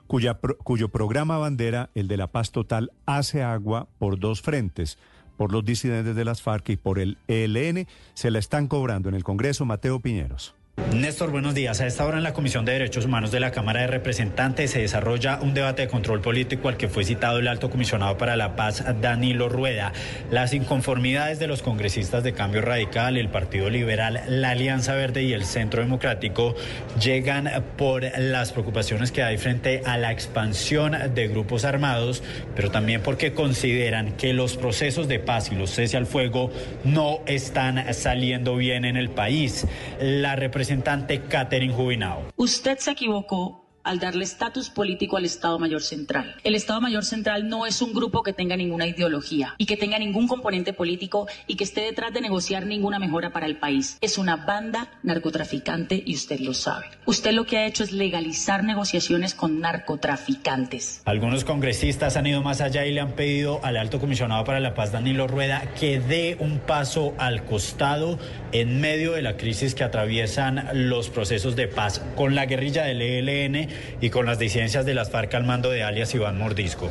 cuyo 0.07 0.89
programa 0.89 1.37
bandera, 1.37 1.89
el 1.95 2.07
de 2.07 2.17
la 2.17 2.27
paz 2.27 2.51
total, 2.51 2.91
hace 3.05 3.43
agua 3.43 3.87
por 3.99 4.19
dos 4.19 4.41
frentes 4.41 4.97
por 5.37 5.53
los 5.53 5.63
disidentes 5.63 6.15
de 6.15 6.25
las 6.25 6.41
FARC 6.41 6.69
y 6.69 6.77
por 6.77 6.99
el 6.99 7.17
ELN, 7.27 7.87
se 8.15 8.31
la 8.31 8.39
están 8.39 8.67
cobrando 8.67 9.07
en 9.07 9.15
el 9.15 9.23
Congreso 9.23 9.65
Mateo 9.65 9.99
Piñeros. 9.99 10.56
Néstor, 10.93 11.31
buenos 11.31 11.53
días. 11.53 11.81
A 11.81 11.87
esta 11.87 12.05
hora 12.05 12.17
en 12.17 12.23
la 12.23 12.33
Comisión 12.33 12.63
de 12.63 12.71
Derechos 12.71 13.05
Humanos 13.05 13.31
de 13.31 13.39
la 13.39 13.51
Cámara 13.51 13.81
de 13.81 13.87
Representantes 13.87 14.71
se 14.71 14.79
desarrolla 14.79 15.39
un 15.41 15.53
debate 15.53 15.81
de 15.81 15.87
control 15.87 16.21
político 16.21 16.69
al 16.69 16.77
que 16.77 16.87
fue 16.87 17.03
citado 17.03 17.39
el 17.39 17.47
alto 17.47 17.69
comisionado 17.71 18.17
para 18.17 18.37
la 18.37 18.55
paz, 18.55 18.85
Danilo 19.01 19.49
Rueda. 19.49 19.91
Las 20.31 20.53
inconformidades 20.53 21.39
de 21.39 21.47
los 21.47 21.63
congresistas 21.63 22.23
de 22.23 22.33
Cambio 22.33 22.61
Radical, 22.61 23.17
el 23.17 23.27
Partido 23.27 23.71
Liberal, 23.71 24.21
la 24.27 24.51
Alianza 24.51 24.93
Verde 24.93 25.23
y 25.23 25.33
el 25.33 25.45
Centro 25.45 25.81
Democrático 25.81 26.55
llegan 27.01 27.49
por 27.75 28.03
las 28.19 28.51
preocupaciones 28.51 29.11
que 29.11 29.23
hay 29.23 29.37
frente 29.37 29.81
a 29.83 29.97
la 29.97 30.11
expansión 30.11 30.95
de 31.13 31.27
grupos 31.27 31.65
armados, 31.65 32.23
pero 32.55 32.71
también 32.71 33.01
porque 33.01 33.33
consideran 33.33 34.13
que 34.13 34.31
los 34.31 34.57
procesos 34.57 35.07
de 35.07 35.19
paz 35.19 35.51
y 35.51 35.55
los 35.55 35.71
cese 35.71 35.97
al 35.97 36.05
fuego 36.05 36.51
no 36.83 37.21
están 37.25 37.93
saliendo 37.95 38.55
bien 38.55 38.85
en 38.85 38.95
el 38.95 39.09
país. 39.09 39.65
La 39.99 40.35
representación 40.35 40.66
representante 40.67 41.21
Catherine 41.29 41.73
Jubinao. 41.73 42.23
Usted 42.35 42.77
se 42.79 42.91
equivocó 42.91 43.66
al 43.87 43.99
darle 43.99 44.25
estatus 44.25 44.69
político 44.69 45.15
al 45.15 45.23
Estado 45.23 45.57
Mayor 45.59 45.81
Central. 45.81 46.35
El 46.43 46.55
Estado 46.55 46.81
Mayor 46.81 47.05
Central 47.05 47.47
no 47.47 47.65
es 47.65 47.81
un 47.81 47.93
grupo 47.93 48.21
que 48.21 48.33
tenga 48.33 48.57
ninguna 48.57 48.85
ideología 48.85 49.55
y 49.57 49.65
que 49.65 49.77
tenga 49.77 49.97
ningún 49.97 50.27
componente 50.27 50.73
político 50.73 51.27
y 51.47 51.55
que 51.55 51.63
esté 51.63 51.81
detrás 51.81 52.13
de 52.13 52.19
negociar 52.19 52.65
ninguna 52.65 52.99
mejora 52.99 53.31
para 53.31 53.45
el 53.45 53.55
país. 53.55 53.97
Es 54.01 54.17
una 54.17 54.35
banda 54.35 54.89
narcotraficante 55.03 56.03
y 56.05 56.15
usted 56.15 56.41
lo 56.41 56.53
sabe. 56.53 56.85
Usted 57.05 57.31
lo 57.31 57.45
que 57.45 57.59
ha 57.59 57.65
hecho 57.65 57.85
es 57.85 57.93
legalizar 57.93 58.65
negociaciones 58.65 59.33
con 59.33 59.61
narcotraficantes. 59.61 61.01
Algunos 61.05 61.45
congresistas 61.45 62.17
han 62.17 62.27
ido 62.27 62.41
más 62.43 62.59
allá 62.59 62.85
y 62.85 62.93
le 62.93 62.99
han 62.99 63.13
pedido 63.13 63.63
al 63.63 63.77
alto 63.77 64.01
comisionado 64.01 64.43
para 64.43 64.59
la 64.59 64.73
paz, 64.73 64.91
Danilo 64.91 65.27
Rueda, 65.27 65.71
que 65.79 66.01
dé 66.01 66.35
un 66.41 66.59
paso 66.59 67.13
al 67.17 67.45
costado 67.45 68.19
en 68.51 68.81
medio 68.81 69.13
de 69.13 69.21
la 69.21 69.37
crisis 69.37 69.75
que 69.75 69.85
atraviesan 69.85 70.67
los 70.73 71.09
procesos 71.09 71.55
de 71.55 71.69
paz 71.69 72.03
con 72.17 72.35
la 72.35 72.45
guerrilla 72.45 72.83
del 72.83 73.01
ELN 73.01 73.76
y 74.01 74.09
con 74.09 74.25
las 74.25 74.39
disidencias 74.39 74.85
de 74.85 74.93
las 74.93 75.09
FARC 75.09 75.33
al 75.35 75.45
mando 75.45 75.69
de 75.69 75.83
alias 75.83 76.13
Iván 76.15 76.37
Mordisco. 76.37 76.89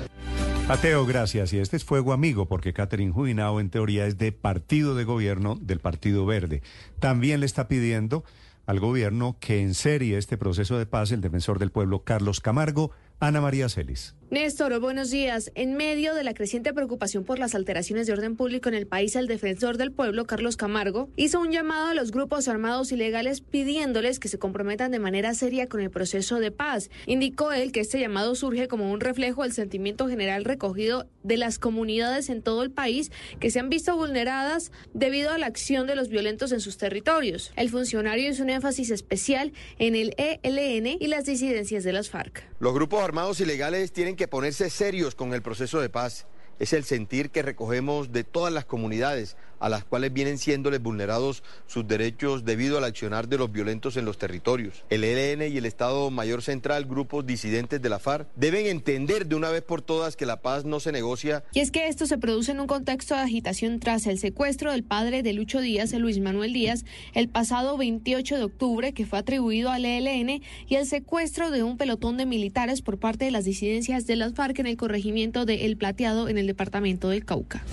Mateo, 0.69 1.07
gracias. 1.07 1.53
Y 1.53 1.59
este 1.59 1.77
es 1.77 1.85
Fuego 1.85 2.13
Amigo, 2.13 2.47
porque 2.47 2.73
Catherine 2.73 3.13
Jubinao 3.13 3.61
en 3.61 3.71
teoría 3.71 4.07
es 4.07 4.19
de 4.19 4.33
partido 4.33 4.97
de 4.97 5.05
gobierno 5.05 5.57
del 5.61 5.79
Partido 5.79 6.27
Verde. 6.27 6.61
También 6.99 7.39
le 7.39 7.47
está 7.47 7.69
pidiendo 7.69 8.25
al 8.67 8.81
gobierno 8.81 9.37
que 9.39 9.63
en 9.63 9.75
serie 9.75 10.19
este 10.19 10.37
proceso 10.37 10.77
de 10.77 10.87
paz 10.87 11.13
el 11.13 11.21
defensor 11.21 11.61
del 11.61 11.71
pueblo 11.71 12.03
Carlos 12.03 12.41
Camargo, 12.41 12.91
Ana 13.19 13.41
María 13.41 13.69
Celis. 13.69 14.15
Néstor, 14.29 14.79
buenos 14.81 15.13
días. 15.13 15.53
En 15.55 15.75
medio 15.77 16.13
de 16.13 16.25
la 16.25 16.35
creciente 16.35 16.75
preocupación 16.75 17.25
por 17.25 17.39
las 17.39 17.55
alteraciones 17.55 18.09
de 18.09 18.13
orden 18.13 18.35
público 18.35 18.69
en 18.69 18.75
el 18.75 18.89
país, 18.89 19.15
el 19.15 19.29
defensor 19.29 19.79
del 19.79 19.93
pueblo, 19.93 20.27
Carlos 20.27 20.57
Camargo, 20.57 21.09
hizo 21.15 21.41
un 21.41 21.53
llamado 21.53 21.87
a 21.87 21.95
los 21.95 22.11
grupos 22.11 22.49
armados 22.49 22.91
ilegales 22.91 23.41
pidiéndoles 23.41 24.19
que 24.19 24.27
se 24.27 24.41
comprometan 24.41 24.91
de 24.91 24.99
manera 24.99 25.33
seria 25.33 25.69
con 25.69 25.81
el 25.81 25.91
proceso 25.91 26.41
de 26.41 26.51
paz. 26.51 26.91
Indicó 27.07 27.53
él 27.53 27.71
que 27.71 27.79
este 27.79 28.01
llamado 28.01 28.35
surge 28.35 28.67
como 28.67 28.91
un 28.91 28.99
reflejo 28.99 29.45
del 29.45 29.53
sentimiento 29.53 30.09
general 30.09 30.45
recogido 30.45 31.07
de 31.23 31.37
las 31.37 31.61
comunidades 31.61 32.29
en 32.29 32.43
todo 32.43 32.65
el 32.65 32.73
país 32.73 33.13
que 33.39 33.51
se 33.53 33.61
han 33.61 33.69
visto 33.69 33.97
vulneradas 33.97 34.73
debido 34.93 35.31
a 35.31 35.39
la 35.39 35.47
acción 35.47 35.87
de 35.87 35.95
los 35.95 36.09
violentos 36.09 36.51
en 36.51 36.61
sus 36.61 36.79
territorios. 36.79 37.53
El 37.55 37.71
funcionario 37.71 38.29
hizo 38.29 38.43
un 38.43 38.51
énfasis 38.51 38.91
especial 38.91 39.53
en 39.79 39.95
el 39.95 40.15
ELN 40.19 40.99
y 41.01 41.07
las 41.07 41.27
disidencias 41.27 41.85
de 41.85 41.93
las 41.93 42.11
FARC. 42.11 42.45
Los 42.59 42.73
grupos 42.73 43.03
armados 43.03 43.39
ilegales 43.41 43.93
tienen 43.93 44.17
que 44.17 44.29
ponerse 44.29 44.71
serios 44.71 45.15
con 45.15 45.35
el 45.35 45.43
proceso 45.43 45.79
de 45.79 45.91
paz. 45.91 46.27
Es 46.59 46.73
el 46.73 46.85
sentir 46.85 47.29
que 47.29 47.43
recogemos 47.43 48.13
de 48.13 48.25
todas 48.25 48.51
las 48.51 48.65
comunidades 48.65 49.37
a 49.61 49.69
las 49.69 49.85
cuales 49.85 50.13
vienen 50.13 50.39
siéndoles 50.39 50.83
vulnerados 50.83 51.43
sus 51.67 51.87
derechos 51.87 52.45
debido 52.45 52.79
al 52.79 52.85
accionar 52.85 53.29
de 53.29 53.39
los 53.39 53.53
violentos 53.53 53.97
en 53.97 54.05
los 54.05 54.19
territorios. 54.19 54.85
El 54.91 55.05
ELN 55.05 55.53
y 55.53 55.57
el 55.57 55.67
Estado 55.67 56.11
Mayor 56.11 56.43
Central, 56.43 56.85
grupos 56.85 57.27
disidentes 57.27 57.81
de 57.81 57.89
la 57.89 57.99
FARC, 57.99 58.29
deben 58.37 58.67
entender 58.67 59.27
de 59.27 59.35
una 59.35 59.51
vez 59.51 59.63
por 59.63 59.83
todas 59.83 60.17
que 60.17 60.27
la 60.27 60.43
paz 60.43 60.65
no 60.65 60.81
se 60.81 60.93
negocia. 60.93 61.45
Y 61.53 61.61
es 61.61 61.71
que 61.71 61.89
esto 61.89 62.07
se 62.07 62.19
produce 62.19 62.53
en 62.53 62.61
un 62.61 62.67
contexto 62.67 63.15
de 63.15 63.21
agitación 63.21 63.81
tras 63.81 64.07
el 64.07 64.19
secuestro 64.19 64.73
del 64.73 64.85
padre 64.85 65.23
de 65.23 65.33
Lucho 65.33 65.61
Díaz, 65.61 65.93
Luis 65.93 66.21
Manuel 66.21 66.53
Díaz, 66.53 66.85
el 67.15 67.29
pasado 67.29 67.77
28 67.77 68.37
de 68.37 68.45
octubre, 68.45 68.93
que 68.93 69.07
fue 69.07 69.19
atribuido 69.19 69.71
al 69.71 69.85
ELN, 69.85 70.43
y 70.69 70.75
el 70.75 70.87
secuestro 70.87 71.51
de 71.51 71.63
un 71.63 71.77
pelotón 71.77 72.17
de 72.17 72.27
militares 72.27 72.83
por 72.83 72.99
parte 72.99 73.25
de 73.25 73.31
las 73.31 73.45
disidencias 73.45 74.07
de 74.07 74.17
las 74.17 74.35
FARC 74.35 74.59
en 74.59 74.67
el 74.67 74.77
corregimiento 74.77 75.45
de 75.45 75.67
El 75.67 75.77
Plateado 75.77 76.29
en 76.29 76.39
el 76.39 76.47
departamento 76.47 77.09
del 77.09 77.25
Cauca. 77.25 77.65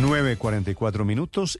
9.44 0.00 1.04
minutos 1.04 1.15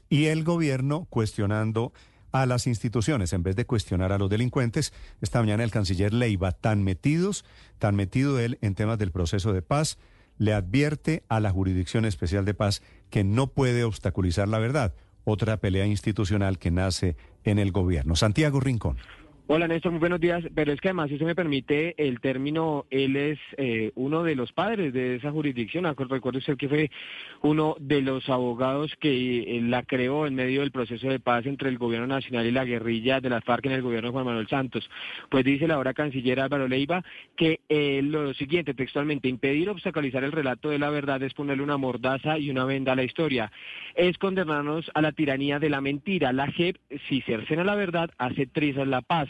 y 0.09 0.25
el 0.25 0.43
gobierno 0.43 1.07
cuestionando 1.09 1.93
a 2.31 2.45
las 2.45 2.67
instituciones 2.67 3.33
en 3.33 3.43
vez 3.43 3.55
de 3.55 3.65
cuestionar 3.65 4.11
a 4.11 4.17
los 4.17 4.29
delincuentes. 4.29 4.93
Esta 5.21 5.39
mañana 5.39 5.63
el 5.63 5.71
canciller 5.71 6.13
Leiva, 6.13 6.51
tan 6.51 6.83
metidos, 6.83 7.45
tan 7.79 7.95
metido 7.95 8.39
él 8.39 8.57
en 8.61 8.75
temas 8.75 8.97
del 8.97 9.11
proceso 9.11 9.53
de 9.53 9.61
paz, 9.61 9.97
le 10.37 10.53
advierte 10.53 11.23
a 11.29 11.39
la 11.39 11.51
Jurisdicción 11.51 12.05
Especial 12.05 12.45
de 12.45 12.53
Paz 12.53 12.81
que 13.09 13.23
no 13.23 13.47
puede 13.47 13.83
obstaculizar 13.83 14.47
la 14.47 14.59
verdad. 14.59 14.93
Otra 15.23 15.57
pelea 15.57 15.85
institucional 15.85 16.59
que 16.59 16.71
nace 16.71 17.17
en 17.43 17.59
el 17.59 17.71
gobierno. 17.71 18.15
Santiago 18.15 18.59
Rincón. 18.59 18.97
Hola 19.49 19.65
Néstor, 19.69 19.93
muy 19.93 19.99
buenos 20.01 20.19
días. 20.19 20.43
Pero 20.53 20.73
es 20.73 20.81
que 20.81 20.89
además, 20.89 21.07
si 21.07 21.13
usted 21.13 21.25
me 21.25 21.33
permite 21.33 21.95
el 22.05 22.19
término, 22.19 22.85
él 22.89 23.15
es 23.15 23.39
eh, 23.55 23.93
uno 23.95 24.23
de 24.23 24.35
los 24.35 24.51
padres 24.51 24.91
de 24.91 25.15
esa 25.15 25.31
jurisdicción. 25.31 25.85
Recuerde 25.85 26.39
usted 26.39 26.57
que 26.57 26.67
fue 26.67 26.91
uno 27.43 27.77
de 27.79 28.01
los 28.01 28.27
abogados 28.27 28.91
que 28.99 29.39
eh, 29.39 29.61
la 29.61 29.83
creó 29.83 30.27
en 30.27 30.35
medio 30.35 30.59
del 30.59 30.71
proceso 30.71 31.07
de 31.07 31.21
paz 31.21 31.45
entre 31.45 31.69
el 31.69 31.77
gobierno 31.77 32.07
nacional 32.07 32.45
y 32.45 32.51
la 32.51 32.65
guerrilla 32.65 33.21
de 33.21 33.29
las 33.29 33.41
FARC 33.45 33.67
en 33.67 33.71
el 33.71 33.81
gobierno 33.81 34.09
de 34.09 34.11
Juan 34.11 34.25
Manuel 34.25 34.49
Santos. 34.49 34.89
Pues 35.29 35.45
dice 35.45 35.65
la 35.65 35.75
ahora 35.75 35.93
canciller 35.93 36.41
Álvaro 36.41 36.67
Leiva 36.67 37.01
que 37.37 37.61
eh, 37.69 38.01
lo 38.03 38.33
siguiente 38.33 38.73
textualmente, 38.73 39.29
impedir 39.29 39.69
obstaculizar 39.69 40.25
el 40.25 40.33
relato 40.33 40.71
de 40.71 40.79
la 40.79 40.89
verdad 40.89 41.23
es 41.23 41.33
ponerle 41.33 41.63
una 41.63 41.77
mordaza 41.77 42.37
y 42.37 42.49
una 42.49 42.65
venda 42.65 42.91
a 42.91 42.95
la 42.97 43.03
historia. 43.03 43.49
Es 43.95 44.17
condenarnos 44.17 44.91
a 44.93 45.01
la 45.01 45.13
tiranía 45.13 45.57
de 45.57 45.69
la 45.69 45.79
mentira. 45.79 46.33
La 46.33 46.47
JEP, 46.47 46.75
si 47.07 47.21
cercena 47.21 47.63
la 47.63 47.75
verdad, 47.75 48.09
hace 48.17 48.45
trizas 48.45 48.85
la 48.85 49.01
paz 49.01 49.29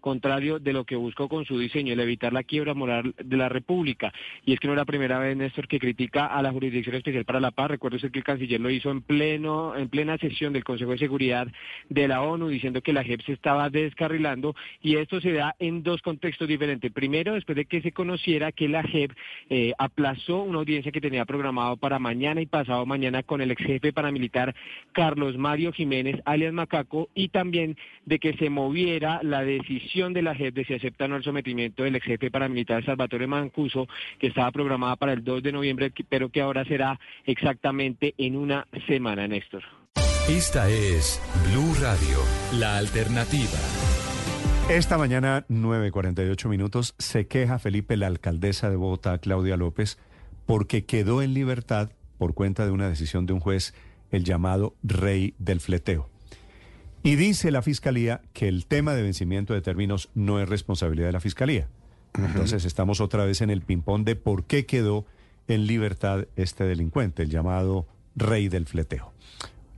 contrario 0.00 0.58
de 0.58 0.72
lo 0.72 0.84
que 0.84 0.96
buscó 0.96 1.28
con 1.28 1.44
su 1.44 1.58
diseño, 1.58 1.92
el 1.92 2.00
evitar 2.00 2.32
la 2.32 2.42
quiebra 2.42 2.74
moral 2.74 3.14
de 3.22 3.36
la 3.36 3.48
República. 3.48 4.12
Y 4.44 4.52
es 4.52 4.60
que 4.60 4.66
no 4.66 4.74
es 4.74 4.78
la 4.78 4.84
primera 4.84 5.18
vez, 5.18 5.36
Néstor, 5.36 5.68
que 5.68 5.78
critica 5.78 6.26
a 6.26 6.42
la 6.42 6.52
Jurisdicción 6.52 6.96
Especial 6.96 7.24
para 7.24 7.40
la 7.40 7.50
Paz. 7.50 7.70
Recuerdo 7.70 7.98
que 7.98 8.18
el 8.18 8.24
canciller 8.24 8.60
lo 8.60 8.70
hizo 8.70 8.90
en 8.90 9.02
pleno, 9.02 9.76
en 9.76 9.88
plena 9.88 10.18
sesión 10.18 10.52
del 10.52 10.64
Consejo 10.64 10.92
de 10.92 10.98
Seguridad 10.98 11.48
de 11.88 12.08
la 12.08 12.22
ONU, 12.22 12.48
diciendo 12.48 12.80
que 12.82 12.92
la 12.92 13.04
JEP 13.04 13.22
se 13.22 13.32
estaba 13.32 13.70
descarrilando, 13.70 14.54
y 14.82 14.96
esto 14.96 15.20
se 15.20 15.32
da 15.32 15.54
en 15.58 15.82
dos 15.82 16.02
contextos 16.02 16.48
diferentes. 16.48 16.90
Primero, 16.92 17.34
después 17.34 17.56
de 17.56 17.64
que 17.66 17.82
se 17.82 17.92
conociera 17.92 18.52
que 18.52 18.68
la 18.68 18.82
JEP 18.82 19.12
eh, 19.48 19.72
aplazó 19.78 20.42
una 20.42 20.58
audiencia 20.58 20.92
que 20.92 21.00
tenía 21.00 21.24
programado 21.24 21.76
para 21.76 21.98
mañana 21.98 22.40
y 22.40 22.46
pasado 22.46 22.86
mañana 22.86 23.22
con 23.22 23.40
el 23.40 23.50
ex 23.50 23.64
jefe 23.64 23.92
paramilitar 23.92 24.54
Carlos 24.92 25.36
Mario 25.36 25.72
Jiménez, 25.72 26.20
alias 26.24 26.52
Macaco, 26.52 27.08
y 27.14 27.28
también 27.28 27.76
de 28.06 28.18
que 28.18 28.34
se 28.34 28.50
moviera 28.50 29.20
la 29.22 29.42
decisión 29.42 29.89
de 29.90 30.22
la 30.22 30.36
JEP 30.36 30.54
de 30.54 30.64
si 30.64 30.74
acepta 30.74 31.06
o 31.06 31.08
no 31.08 31.16
el 31.16 31.24
sometimiento 31.24 31.82
del 31.82 31.96
ex 31.96 32.06
jefe 32.06 32.30
paramilitar 32.30 32.84
Salvatore 32.84 33.26
Mancuso, 33.26 33.88
que 34.20 34.28
estaba 34.28 34.52
programada 34.52 34.94
para 34.94 35.12
el 35.12 35.24
2 35.24 35.42
de 35.42 35.52
noviembre, 35.52 35.92
pero 36.08 36.28
que 36.28 36.40
ahora 36.40 36.64
será 36.64 37.00
exactamente 37.24 38.14
en 38.16 38.36
una 38.36 38.68
semana, 38.86 39.26
Néstor. 39.26 39.64
Esta 40.28 40.68
es 40.70 41.20
Blue 41.50 41.74
Radio, 41.80 42.18
la 42.60 42.78
alternativa. 42.78 43.58
Esta 44.68 44.96
mañana, 44.96 45.44
9.48 45.48 46.48
minutos, 46.48 46.94
se 46.98 47.26
queja 47.26 47.58
Felipe, 47.58 47.96
la 47.96 48.06
alcaldesa 48.06 48.70
de 48.70 48.76
Bogotá, 48.76 49.18
Claudia 49.18 49.56
López, 49.56 49.98
porque 50.46 50.84
quedó 50.84 51.20
en 51.20 51.34
libertad 51.34 51.90
por 52.16 52.34
cuenta 52.34 52.64
de 52.64 52.70
una 52.70 52.88
decisión 52.88 53.26
de 53.26 53.32
un 53.32 53.40
juez, 53.40 53.74
el 54.12 54.22
llamado 54.22 54.76
rey 54.84 55.34
del 55.38 55.58
fleteo. 55.58 56.09
Y 57.02 57.16
dice 57.16 57.50
la 57.50 57.62
Fiscalía 57.62 58.20
que 58.32 58.48
el 58.48 58.66
tema 58.66 58.94
de 58.94 59.02
vencimiento 59.02 59.54
de 59.54 59.62
términos 59.62 60.10
no 60.14 60.40
es 60.40 60.48
responsabilidad 60.48 61.06
de 61.06 61.12
la 61.12 61.20
Fiscalía. 61.20 61.68
Entonces 62.14 62.64
estamos 62.64 63.00
otra 63.00 63.24
vez 63.24 63.40
en 63.40 63.50
el 63.50 63.62
ping-pong 63.62 64.04
de 64.04 64.16
por 64.16 64.44
qué 64.44 64.66
quedó 64.66 65.06
en 65.48 65.66
libertad 65.66 66.26
este 66.36 66.64
delincuente, 66.64 67.22
el 67.22 67.30
llamado 67.30 67.86
rey 68.16 68.48
del 68.48 68.66
fleteo. 68.66 69.12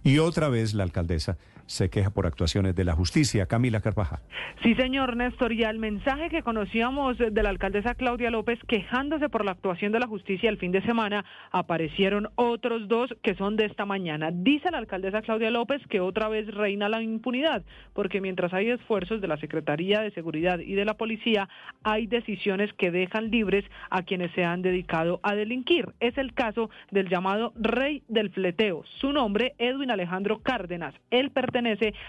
Y 0.03 0.19
otra 0.19 0.49
vez 0.49 0.75
la 0.75 0.83
alcaldesa 0.83 1.39
se 1.67 1.91
queja 1.91 2.11
por 2.11 2.27
actuaciones 2.27 2.75
de 2.75 2.85
la 2.85 2.95
justicia. 2.95 3.47
Camila 3.47 3.81
Carvajal. 3.81 4.21
Sí, 4.63 4.75
señor 4.75 5.17
Néstor, 5.17 5.53
y 5.53 5.65
al 5.65 5.79
mensaje 5.79 6.31
que 6.31 6.43
conocíamos 6.43 7.19
de 7.19 7.43
la 7.43 7.49
alcaldesa 7.49 7.95
Claudia 7.95 8.31
López 8.31 8.59
quejándose 8.67 9.29
por 9.29 9.45
la 9.45 9.53
actuación 9.53 9.93
de 9.93 10.01
la 10.01 10.07
justicia 10.07 10.51
el 10.51 10.59
fin 10.59 10.73
de 10.73 10.83
semana, 10.83 11.25
aparecieron 11.51 12.29
otros 12.37 12.89
dos 12.89 13.15
que 13.23 13.35
son 13.35 13.57
de 13.57 13.67
esta 13.67 13.85
mañana. 13.85 14.31
Dice 14.33 14.71
la 14.71 14.79
alcaldesa 14.79 15.23
Claudia 15.23 15.51
López 15.51 15.83
que 15.89 16.01
otra 16.01 16.29
vez 16.29 16.47
reina 16.55 16.89
la 16.89 17.03
impunidad, 17.03 17.63
porque 17.93 18.21
mientras 18.21 18.53
hay 18.53 18.71
esfuerzos 18.71 19.21
de 19.21 19.29
la 19.29 19.37
Secretaría 19.37 20.01
de 20.01 20.11
Seguridad 20.13 20.59
y 20.59 20.75
de 20.75 20.85
la 20.85 20.95
Policía, 20.95 21.49
hay 21.83 22.07
decisiones 22.07 22.73
que 22.75 22.91
dejan 22.91 23.31
libres 23.31 23.65
a 23.91 24.03
quienes 24.03 24.33
se 24.33 24.45
han 24.45 24.63
dedicado 24.63 25.21
a 25.23 25.35
delinquir. 25.35 25.89
Es 26.01 26.17
el 26.19 26.35
caso 26.35 26.71
del 26.91 27.09
llamado 27.09 27.53
rey 27.57 28.03
del 28.09 28.31
fleteo. 28.31 28.85
Su 29.01 29.13
nombre, 29.13 29.55
Edwin 29.59 29.91
Alejandro 29.91 30.41
Cárdenas. 30.43 30.95
Él 31.11 31.31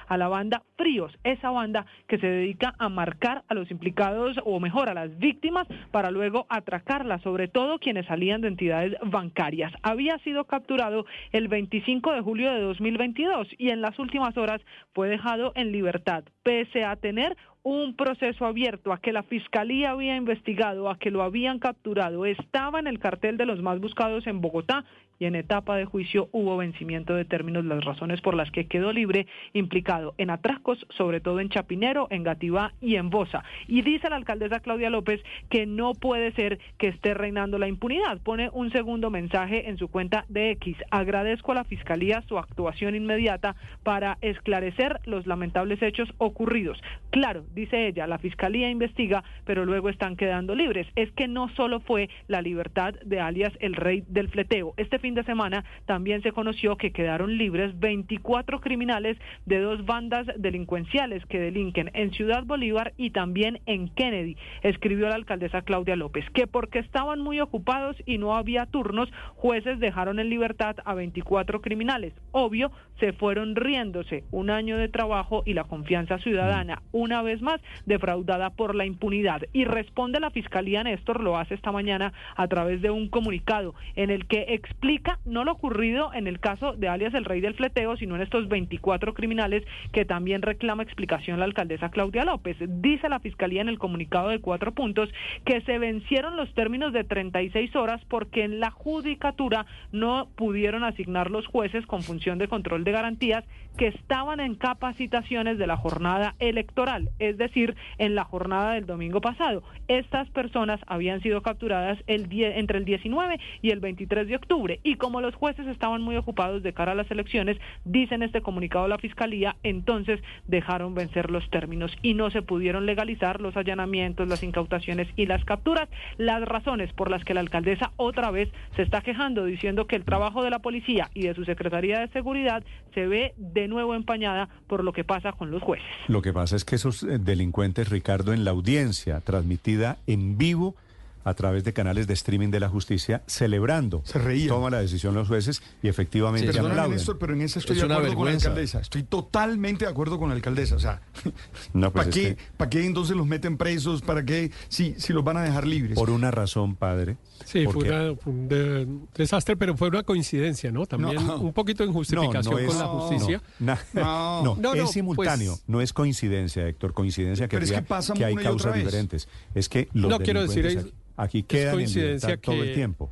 a 0.07 0.17
la 0.17 0.27
banda 0.27 0.63
Fríos, 0.77 1.11
esa 1.23 1.51
banda 1.51 1.85
que 2.07 2.17
se 2.17 2.27
dedica 2.27 2.73
a 2.79 2.89
marcar 2.89 3.43
a 3.47 3.53
los 3.53 3.69
implicados 3.71 4.37
o 4.45 4.59
mejor 4.59 4.89
a 4.89 4.93
las 4.93 5.17
víctimas 5.17 5.67
para 5.91 6.11
luego 6.11 6.45
atracarlas, 6.49 7.21
sobre 7.21 7.47
todo 7.47 7.79
quienes 7.79 8.05
salían 8.05 8.41
de 8.41 8.47
entidades 8.47 8.95
bancarias. 9.03 9.71
Había 9.81 10.17
sido 10.19 10.45
capturado 10.45 11.05
el 11.31 11.47
25 11.47 12.13
de 12.13 12.21
julio 12.21 12.53
de 12.53 12.61
2022 12.61 13.47
y 13.57 13.69
en 13.69 13.81
las 13.81 13.97
últimas 13.99 14.37
horas 14.37 14.61
fue 14.93 15.09
dejado 15.09 15.51
en 15.55 15.71
libertad, 15.71 16.23
pese 16.43 16.83
a 16.85 16.95
tener 16.95 17.35
un 17.63 17.95
proceso 17.95 18.45
abierto, 18.45 18.91
a 18.91 18.99
que 18.99 19.13
la 19.13 19.23
fiscalía 19.23 19.91
había 19.91 20.17
investigado, 20.17 20.89
a 20.89 20.97
que 20.97 21.11
lo 21.11 21.23
habían 21.23 21.59
capturado, 21.59 22.25
estaba 22.25 22.79
en 22.79 22.87
el 22.87 22.99
cartel 22.99 23.37
de 23.37 23.45
los 23.45 23.61
más 23.61 23.79
buscados 23.79 24.27
en 24.27 24.41
Bogotá 24.41 24.83
en 25.25 25.35
etapa 25.35 25.75
de 25.77 25.85
juicio 25.85 26.29
hubo 26.31 26.57
vencimiento 26.57 27.15
de 27.15 27.25
términos, 27.25 27.65
las 27.65 27.83
razones 27.83 28.21
por 28.21 28.35
las 28.35 28.51
que 28.51 28.67
quedó 28.67 28.91
libre, 28.91 29.27
implicado 29.53 30.15
en 30.17 30.29
atracos, 30.29 30.85
sobre 30.97 31.21
todo 31.21 31.39
en 31.39 31.49
Chapinero, 31.49 32.07
en 32.09 32.23
Gativá 32.23 32.73
y 32.81 32.95
en 32.95 33.09
Bosa. 33.09 33.43
Y 33.67 33.81
dice 33.81 34.09
la 34.09 34.15
alcaldesa 34.15 34.59
Claudia 34.59 34.89
López 34.89 35.21
que 35.49 35.65
no 35.65 35.93
puede 35.93 36.31
ser 36.33 36.59
que 36.77 36.87
esté 36.87 37.13
reinando 37.13 37.57
la 37.57 37.67
impunidad. 37.67 38.19
Pone 38.21 38.49
un 38.53 38.71
segundo 38.71 39.09
mensaje 39.09 39.69
en 39.69 39.77
su 39.77 39.87
cuenta 39.87 40.25
de 40.29 40.51
X. 40.51 40.77
Agradezco 40.91 41.51
a 41.51 41.55
la 41.55 41.63
fiscalía 41.63 42.23
su 42.27 42.37
actuación 42.37 42.95
inmediata 42.95 43.55
para 43.83 44.17
esclarecer 44.21 44.99
los 45.05 45.27
lamentables 45.27 45.81
hechos 45.81 46.09
ocurridos. 46.17 46.81
Claro, 47.09 47.43
dice 47.53 47.87
ella, 47.87 48.07
la 48.07 48.17
fiscalía 48.17 48.69
investiga, 48.69 49.23
pero 49.45 49.65
luego 49.65 49.89
están 49.89 50.15
quedando 50.15 50.55
libres. 50.55 50.87
Es 50.95 51.11
que 51.11 51.27
no 51.27 51.49
solo 51.55 51.79
fue 51.79 52.09
la 52.27 52.41
libertad 52.41 52.93
de 53.05 53.19
alias 53.19 53.53
el 53.59 53.75
rey 53.75 54.03
del 54.07 54.29
fleteo. 54.29 54.73
Este 54.77 54.99
fin 54.99 55.12
de 55.13 55.23
semana 55.23 55.63
también 55.85 56.21
se 56.21 56.31
conoció 56.31 56.77
que 56.77 56.91
quedaron 56.91 57.37
libres 57.37 57.79
24 57.79 58.61
criminales 58.61 59.17
de 59.45 59.59
dos 59.59 59.85
bandas 59.85 60.27
delincuenciales 60.37 61.25
que 61.25 61.39
delinquen 61.39 61.91
en 61.93 62.11
Ciudad 62.11 62.43
Bolívar 62.43 62.93
y 62.97 63.11
también 63.11 63.59
en 63.65 63.89
Kennedy. 63.89 64.37
Escribió 64.61 65.09
la 65.09 65.15
alcaldesa 65.15 65.61
Claudia 65.61 65.95
López 65.95 66.25
que 66.33 66.47
porque 66.47 66.79
estaban 66.79 67.19
muy 67.19 67.39
ocupados 67.39 67.95
y 68.05 68.17
no 68.17 68.35
había 68.35 68.65
turnos, 68.65 69.11
jueces 69.35 69.79
dejaron 69.79 70.19
en 70.19 70.29
libertad 70.29 70.75
a 70.85 70.93
24 70.93 71.61
criminales. 71.61 72.13
Obvio, 72.31 72.71
se 72.99 73.13
fueron 73.13 73.55
riéndose 73.55 74.23
un 74.31 74.49
año 74.49 74.77
de 74.77 74.89
trabajo 74.89 75.43
y 75.45 75.53
la 75.53 75.63
confianza 75.65 76.17
ciudadana, 76.19 76.81
una 76.91 77.21
vez 77.21 77.41
más 77.41 77.59
defraudada 77.85 78.51
por 78.51 78.75
la 78.75 78.85
impunidad. 78.85 79.41
Y 79.51 79.65
responde 79.65 80.19
la 80.19 80.31
Fiscalía 80.31 80.83
Néstor, 80.83 81.21
lo 81.21 81.37
hace 81.37 81.55
esta 81.55 81.71
mañana 81.71 82.13
a 82.35 82.47
través 82.47 82.81
de 82.81 82.91
un 82.91 83.09
comunicado 83.09 83.73
en 83.95 84.09
el 84.09 84.27
que 84.27 84.45
explica 84.49 84.92
no 85.25 85.43
lo 85.43 85.53
ocurrido 85.53 86.13
en 86.13 86.27
el 86.27 86.39
caso 86.39 86.73
de 86.73 86.87
alias 86.87 87.13
el 87.13 87.25
rey 87.25 87.41
del 87.41 87.55
fleteo, 87.55 87.97
sino 87.97 88.15
en 88.15 88.21
estos 88.21 88.47
24 88.47 89.13
criminales 89.13 89.63
que 89.91 90.05
también 90.05 90.41
reclama 90.41 90.83
explicación 90.83 91.39
la 91.39 91.45
alcaldesa 91.45 91.89
Claudia 91.89 92.25
López. 92.25 92.57
Dice 92.59 93.09
la 93.09 93.19
Fiscalía 93.19 93.61
en 93.61 93.69
el 93.69 93.79
comunicado 93.79 94.29
de 94.29 94.39
cuatro 94.39 94.73
puntos 94.73 95.09
que 95.45 95.61
se 95.61 95.79
vencieron 95.79 96.37
los 96.37 96.53
términos 96.53 96.93
de 96.93 97.03
36 97.03 97.75
horas 97.75 98.01
porque 98.07 98.43
en 98.43 98.59
la 98.59 98.71
judicatura 98.71 99.65
no 99.91 100.27
pudieron 100.35 100.83
asignar 100.83 101.31
los 101.31 101.47
jueces 101.47 101.85
con 101.85 102.01
función 102.01 102.37
de 102.37 102.47
control 102.47 102.83
de 102.83 102.91
garantías 102.91 103.43
que 103.77 103.87
estaban 103.87 104.39
en 104.39 104.55
capacitaciones 104.55 105.57
de 105.57 105.67
la 105.67 105.77
jornada 105.77 106.35
electoral, 106.39 107.09
es 107.19 107.37
decir, 107.37 107.75
en 107.97 108.15
la 108.15 108.23
jornada 108.23 108.73
del 108.73 108.85
domingo 108.85 109.19
pasado. 109.19 109.63
Estas 109.87 110.29
personas 110.29 110.79
habían 110.87 111.21
sido 111.21 111.41
capturadas 111.41 111.97
el 112.07 112.27
entre 112.33 112.77
el 112.77 112.85
19 112.85 113.39
y 113.61 113.71
el 113.71 113.79
23 113.79 114.27
de 114.27 114.35
octubre 114.35 114.79
y 114.83 114.95
como 114.95 115.21
los 115.21 115.35
jueces 115.35 115.67
estaban 115.67 116.01
muy 116.01 116.17
ocupados 116.17 116.63
de 116.63 116.73
cara 116.73 116.91
a 116.91 116.95
las 116.95 117.09
elecciones, 117.09 117.57
dicen 117.85 118.23
este 118.23 118.41
comunicado 118.41 118.87
la 118.87 118.97
Fiscalía, 118.97 119.55
entonces 119.63 120.21
dejaron 120.47 120.93
vencer 120.93 121.31
los 121.31 121.49
términos 121.49 121.91
y 122.01 122.13
no 122.13 122.29
se 122.31 122.41
pudieron 122.41 122.85
legalizar 122.85 123.41
los 123.41 123.55
allanamientos, 123.57 124.27
las 124.27 124.43
incautaciones 124.43 125.07
y 125.15 125.25
las 125.25 125.43
capturas. 125.45 125.89
Las 126.17 126.43
razones 126.43 126.91
por 126.93 127.09
las 127.09 127.23
que 127.23 127.33
la 127.33 127.39
alcaldesa 127.39 127.91
otra 127.97 128.31
vez 128.31 128.49
se 128.75 128.81
está 128.81 129.01
quejando 129.01 129.45
diciendo 129.45 129.87
que 129.87 129.95
el 129.95 130.03
trabajo 130.03 130.43
de 130.43 130.49
la 130.49 130.59
policía 130.59 131.09
y 131.13 131.23
de 131.23 131.35
su 131.35 131.45
Secretaría 131.45 131.99
de 131.99 132.07
Seguridad 132.09 132.63
se 132.93 133.07
ve 133.07 133.33
de 133.37 133.67
nuevo 133.67 133.95
empañada 133.95 134.49
por 134.67 134.83
lo 134.83 134.93
que 134.93 135.03
pasa 135.03 135.31
con 135.33 135.51
los 135.51 135.61
jueces. 135.61 135.85
Lo 136.07 136.21
que 136.21 136.33
pasa 136.33 136.55
es 136.55 136.65
que 136.65 136.75
esos 136.75 137.03
eh, 137.03 137.17
delincuentes, 137.19 137.89
Ricardo, 137.89 138.33
en 138.33 138.43
la 138.43 138.51
audiencia 138.51 139.21
transmitida 139.21 139.97
en 140.07 140.37
vivo, 140.37 140.75
a 141.23 141.33
través 141.33 141.63
de 141.63 141.73
canales 141.73 142.07
de 142.07 142.13
streaming 142.13 142.49
de 142.49 142.59
la 142.59 142.69
justicia 142.69 143.23
celebrando. 143.27 144.01
Se 144.05 144.19
reían. 144.19 144.49
Toma 144.49 144.69
la 144.69 144.81
decisión 144.81 145.13
los 145.15 145.27
jueces 145.27 145.61
y 145.81 145.87
efectivamente 145.87 146.47
Perdóname, 146.47 146.71
aplauden. 146.73 146.97
Néstor, 146.97 147.17
pero 147.19 147.33
en 147.33 147.41
eso 147.41 147.59
estoy 147.59 147.77
Es 147.79 147.87
de 147.87 147.93
acuerdo 147.93 148.15
con 148.15 148.25
la 148.25 148.31
alcaldesa. 148.33 148.79
Estoy 148.79 149.03
totalmente 149.03 149.85
de 149.85 149.91
acuerdo 149.91 150.19
con 150.19 150.29
la 150.29 150.35
alcaldesa. 150.35 150.75
O 150.75 150.79
sea, 150.79 151.01
No, 151.73 151.91
pues 151.91 152.05
¿para 152.05 152.09
es 152.09 152.15
qué, 152.15 152.35
que- 152.35 152.41
¿para 152.57 152.69
qué 152.69 152.85
entonces 152.85 153.15
los 153.15 153.25
meten 153.27 153.57
presos? 153.57 154.01
¿Para 154.01 154.23
qué 154.25 154.51
si, 154.69 154.95
si 154.97 155.13
los 155.13 155.23
van 155.23 155.37
a 155.37 155.43
dejar 155.43 155.65
libres? 155.67 155.95
Por 155.95 156.09
una 156.09 156.31
razón, 156.31 156.75
padre. 156.75 157.17
Sí, 157.45 157.65
fue 157.65 157.73
porque- 157.73 157.89
una- 157.91 158.15
fue 158.15 158.33
un 158.33 158.47
de- 158.47 158.87
desastre, 159.15 159.55
pero 159.57 159.75
fue 159.75 159.89
una 159.89 160.03
coincidencia, 160.03 160.71
¿no? 160.71 160.85
También 160.85 161.15
No. 161.25 161.37
un 161.39 161.53
poquito 161.53 161.83
de 161.83 161.89
injustificación 161.89 162.43
No, 162.43 162.49
no 162.61 162.67
con 162.67 162.75
es- 162.75 162.79
la 162.79 162.87
justicia. 162.87 163.41
No, 163.59 163.75
No. 163.93 164.01
no, 164.43 164.55
No, 164.55 164.75
no, 164.75 164.83
es 164.83 164.91
simultáneo, 164.91 165.51
pues- 165.53 165.63
no 165.67 165.81
es 165.81 165.93
coincidencia, 165.93 166.67
Héctor, 166.67 166.93
coincidencia 166.93 167.47
que, 167.47 167.57
Pero 167.57 167.65
es 167.65 167.71
que 167.71 168.13
que 168.13 168.25
hay 168.25 168.35
causas 168.35 168.75
diferentes. 168.75 169.27
Es 169.55 169.69
que 169.69 169.89
los 169.93 170.09
No, 170.09 170.19
quiero 170.19 170.41
decir, 170.41 170.65
es- 170.65 170.85
aquí, 171.17 171.39
es 171.39 171.45
quedan 171.45 171.79
en 171.79 171.93
libertad 171.93 172.39
todo 172.41 172.63
el 172.63 172.73
tiempo. 172.73 173.09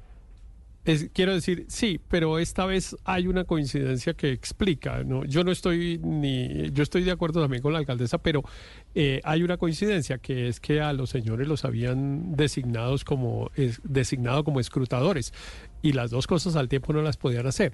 Es- 0.83 1.09
quiero 1.13 1.35
decir, 1.35 1.65
sí, 1.67 1.99
pero 2.09 2.39
esta 2.39 2.65
vez 2.65 2.95
hay 3.03 3.27
una 3.27 3.43
coincidencia 3.43 4.15
que 4.15 4.31
explica, 4.31 5.03
¿no? 5.03 5.23
Yo 5.25 5.43
no 5.43 5.51
estoy 5.51 5.99
ni, 6.03 6.71
yo 6.71 6.81
estoy 6.81 7.03
de 7.03 7.11
acuerdo 7.11 7.39
también 7.39 7.61
con 7.61 7.71
la 7.71 7.77
alcaldesa, 7.77 8.17
pero 8.17 8.43
eh, 8.95 9.21
hay 9.23 9.43
una 9.43 9.57
coincidencia 9.57 10.17
que 10.17 10.47
es 10.47 10.59
que 10.59 10.81
a 10.81 10.91
los 10.93 11.11
señores 11.11 11.47
los 11.47 11.65
habían 11.65 12.35
designados 12.35 13.05
como 13.05 13.51
es- 13.55 13.79
designado 13.83 14.43
como 14.43 14.59
escrutadores 14.59 15.33
y 15.83 15.93
las 15.93 16.09
dos 16.09 16.25
cosas 16.25 16.55
al 16.55 16.67
tiempo 16.67 16.93
no 16.93 17.03
las 17.03 17.15
podían 17.15 17.45
hacer. 17.45 17.73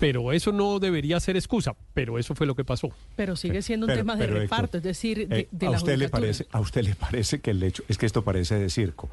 Pero 0.00 0.32
eso 0.32 0.50
no 0.50 0.80
debería 0.80 1.20
ser 1.20 1.36
excusa, 1.36 1.76
pero 1.94 2.18
eso 2.18 2.34
fue 2.34 2.48
lo 2.48 2.56
que 2.56 2.64
pasó. 2.64 2.90
Pero 3.14 3.36
sigue 3.36 3.62
siendo 3.62 3.86
un 3.86 3.90
Pero- 3.92 4.00
tema 4.00 4.16
de 4.16 4.24
pero, 4.26 4.32
Héctor, 4.42 4.56
reparto, 4.58 4.76
es 4.78 4.82
decir, 4.82 5.28
de, 5.28 5.38
Eh, 5.42 5.48
de 5.52 5.66
a 5.68 5.70
la 5.70 5.76
usted 5.76 5.96
le 5.96 6.08
parece, 6.08 6.44
a 6.50 6.58
usted 6.58 6.82
le 6.82 6.96
parece 6.96 7.38
que 7.38 7.52
el 7.52 7.62
hecho 7.62 7.84
es 7.86 7.96
que 7.98 8.06
esto 8.06 8.24
parece 8.24 8.56
de 8.58 8.68
circo. 8.68 9.08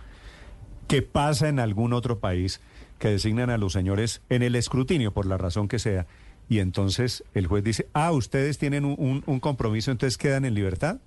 ¿Qué 0.88 1.02
pasa 1.02 1.50
en 1.50 1.60
algún 1.60 1.94
otro 1.94 2.20
país 2.20 2.62
que 3.00 3.10
designan 3.10 3.50
a 3.50 3.58
los 3.58 3.74
señores 3.74 4.22
en 4.30 4.44
el 4.44 4.56
escrutinio 4.56 5.12
por 5.14 5.26
la 5.26 5.38
razón 5.38 5.68
que 5.68 5.80
sea 5.80 6.06
y 6.48 6.60
entonces 6.60 7.24
el 7.34 7.48
juez 7.48 7.64
dice, 7.64 7.88
ah, 7.94 8.12
ustedes 8.12 8.58
tienen 8.60 8.86
un, 8.86 8.96
un- 9.00 9.24
un 9.26 9.40
compromiso, 9.40 9.92
entonces 9.92 10.18
quedan 10.18 10.46
en 10.46 10.54
libertad? 10.54 11.00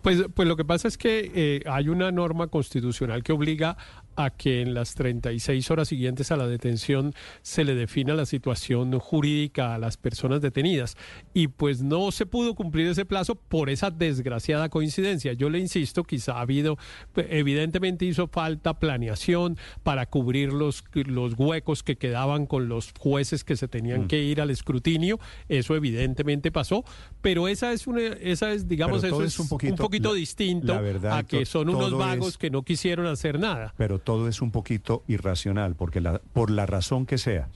Pues, 0.00 0.24
pues 0.34 0.48
lo 0.48 0.56
que 0.56 0.64
pasa 0.64 0.88
es 0.88 0.98
que 0.98 1.30
eh, 1.34 1.62
hay 1.70 1.88
una 1.88 2.10
norma 2.10 2.48
constitucional 2.48 3.22
que 3.22 3.32
obliga 3.32 3.76
a 4.16 4.30
que 4.30 4.60
en 4.62 4.74
las 4.74 4.94
36 4.94 5.70
horas 5.70 5.88
siguientes 5.88 6.30
a 6.32 6.36
la 6.36 6.46
detención 6.46 7.12
se 7.42 7.64
le 7.64 7.74
defina 7.74 8.14
la 8.14 8.26
situación 8.26 8.98
jurídica 8.98 9.74
a 9.74 9.78
las 9.78 9.96
personas 9.96 10.40
detenidas. 10.40 10.96
Y 11.34 11.48
pues 11.48 11.82
no 11.82 12.10
se 12.12 12.26
pudo 12.26 12.54
cumplir 12.54 12.86
ese 12.88 13.04
plazo 13.04 13.34
por 13.34 13.70
esa 13.70 13.90
desgraciada 13.90 14.68
coincidencia. 14.68 15.32
Yo 15.32 15.48
le 15.50 15.58
insisto, 15.58 16.04
quizá 16.04 16.32
ha 16.34 16.40
habido, 16.42 16.78
evidentemente 17.16 18.04
hizo 18.04 18.28
falta 18.28 18.78
planeación 18.78 19.56
para 19.82 20.06
cubrir 20.06 20.52
los, 20.52 20.84
los 20.94 21.34
huecos 21.36 21.82
que 21.82 21.96
quedaban 21.96 22.46
con 22.46 22.68
los 22.68 22.92
jueces 22.98 23.44
que 23.44 23.56
se 23.56 23.68
tenían 23.68 24.02
Mm. 24.02 24.06
que 24.08 24.22
ir 24.22 24.40
al 24.40 24.50
escrutinio. 24.50 25.18
Eso 25.48 25.74
evidentemente 25.76 26.50
pasó, 26.50 26.84
pero 27.20 27.48
esa 27.48 27.72
es 27.72 27.86
una, 27.86 28.00
esa 28.00 28.52
es, 28.52 28.68
digamos, 28.68 29.04
eso 29.04 29.22
es 29.24 29.38
un 29.38 29.48
poquito- 29.48 29.88
la- 30.12 30.14
distinto 30.14 30.74
la 30.74 30.80
verdad, 30.80 31.18
a 31.18 31.22
que 31.24 31.44
son 31.46 31.68
unos 31.68 31.92
vagos 31.92 32.28
es- 32.30 32.38
que 32.38 32.50
no 32.50 32.62
quisieron 32.62 33.06
hacer 33.06 33.38
nada. 33.38 33.74
Pero 33.76 33.98
todo 34.04 34.28
es 34.28 34.42
un 34.42 34.50
poquito 34.50 35.02
irracional, 35.08 35.74
porque 35.74 36.00
la, 36.00 36.20
por 36.32 36.50
la 36.50 36.66
razón 36.66 37.06
que 37.06 37.18
sea, 37.18 37.48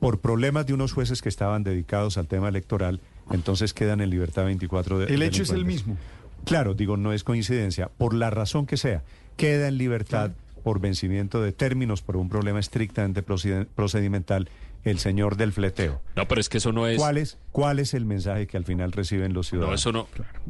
por 0.00 0.20
problemas 0.20 0.66
de 0.66 0.74
unos 0.74 0.92
jueces 0.92 1.22
que 1.22 1.28
estaban 1.28 1.64
dedicados 1.64 2.18
al 2.18 2.26
tema 2.28 2.48
electoral, 2.48 3.00
entonces 3.30 3.72
quedan 3.74 4.00
en 4.00 4.10
libertad 4.10 4.44
24 4.44 4.98
de 5.00 5.14
El 5.14 5.22
hecho 5.22 5.42
es 5.42 5.50
el 5.50 5.64
mismo. 5.64 5.96
Claro, 6.44 6.74
digo, 6.74 6.96
no 6.96 7.12
es 7.12 7.24
coincidencia. 7.24 7.88
Por 7.96 8.14
la 8.14 8.30
razón 8.30 8.66
que 8.66 8.76
sea, 8.76 9.02
queda 9.36 9.68
en 9.68 9.78
libertad 9.78 10.30
por 10.62 10.80
vencimiento 10.80 11.40
de 11.42 11.52
términos, 11.52 12.02
por 12.02 12.16
un 12.16 12.28
problema 12.28 12.60
estrictamente 12.60 13.22
procedimental, 13.22 14.48
el 14.84 14.98
señor 14.98 15.36
del 15.36 15.52
fleteo. 15.52 16.00
No, 16.14 16.28
pero 16.28 16.40
es 16.40 16.48
que 16.48 16.58
eso 16.58 16.72
no 16.72 16.86
es. 16.86 16.98
¿Cuál 16.98 17.18
es, 17.18 17.38
¿Cuál 17.50 17.78
es 17.80 17.94
el 17.94 18.04
mensaje 18.04 18.46
que 18.46 18.56
al 18.56 18.64
final 18.64 18.92
reciben 18.92 19.32
los 19.32 19.46
No, 19.46 19.50
ciudadanos? 19.50 19.80
eso 19.80 19.92
no. 19.92 20.06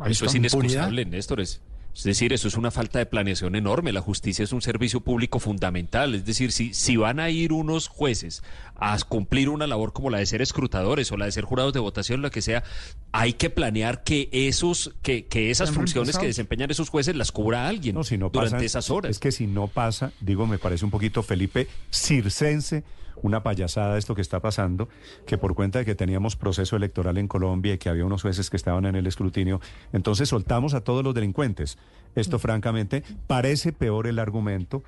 Eso 0.07 0.27
es 0.27 0.35
inexcusable, 0.35 1.05
Néstor. 1.07 1.41
Es, 1.41 1.63
es 1.97 2.05
decir, 2.05 2.35
eso 2.35 2.47
es 2.47 2.59
una 2.59 2.71
falta 2.71 2.99
de 2.99 3.07
planeación 3.07 3.57
enorme. 3.57 3.91
La 3.91 4.03
justicia 4.03 4.45
es 4.45 4.53
un 4.53 4.61
servicio 4.61 5.01
público 5.01 5.39
fundamental. 5.39 6.15
Es 6.15 6.27
decir, 6.27 6.53
si, 6.53 6.75
si 6.75 6.99
van 6.99 7.21
a 7.21 7.31
ir 7.31 7.55
unos 7.55 7.89
jueces 7.89 8.43
a 8.75 8.99
cumplir 9.09 9.49
una 9.49 9.67
labor 9.67 9.95
como 9.95 10.11
la 10.11 10.19
de 10.19 10.27
ser 10.27 10.43
escrutadores 10.43 11.11
o 11.11 11.17
la 11.17 11.25
de 11.25 11.33
ser 11.33 11.45
jurados 11.45 11.73
de 11.73 11.81
votación, 11.81 12.21
lo 12.21 12.31
que 12.31 12.43
sea, 12.43 12.63
hay 13.13 13.33
que 13.33 13.49
planear 13.49 14.05
que 14.05 14.29
esos, 14.31 14.95
que, 15.01 15.25
que 15.25 15.51
esas 15.51 15.71
funciones 15.71 16.19
que 16.19 16.27
desempeñan 16.27 16.71
esos 16.71 16.91
jueces 16.91 17.17
las 17.17 17.33
cubra 17.33 17.67
alguien 17.67 17.95
No, 17.95 18.05
si 18.05 18.19
no 18.19 18.29
durante 18.29 18.57
pasa, 18.57 18.67
esas 18.67 18.91
horas. 18.91 19.13
Es 19.13 19.19
que 19.19 19.33
si 19.33 19.47
no 19.47 19.67
pasa, 19.67 20.13
digo, 20.21 20.47
me 20.47 20.59
parece 20.59 20.85
un 20.85 20.91
poquito 20.91 21.23
Felipe 21.23 21.67
circense, 21.91 22.85
una 23.27 23.43
payasada 23.43 23.99
esto 23.99 24.15
que 24.15 24.23
está 24.23 24.41
pasando, 24.41 24.89
que 25.27 25.39
por 25.39 25.55
cuenta 25.55 25.81
de 25.81 25.85
que 25.85 25.95
teníamos 25.95 26.37
proceso 26.37 26.77
electoral 26.77 27.19
en 27.19 27.29
Colombia 27.29 27.75
y 27.75 27.79
que 27.79 27.89
había 27.89 28.05
unos 28.05 28.23
jueces 28.23 28.51
que 28.51 28.57
estaban 28.57 28.87
en 28.87 28.97
el 28.97 29.07
escrutinio, 29.07 29.61
entonces 29.93 30.29
soltamos 30.29 30.75
a 30.75 30.83
todos 30.83 31.05
los 31.05 31.15
delincuentes. 31.15 31.79
Esto, 32.15 32.39
francamente, 32.39 33.03
parece 33.27 33.73
peor 33.73 34.07
el 34.07 34.19
argumento 34.19 34.83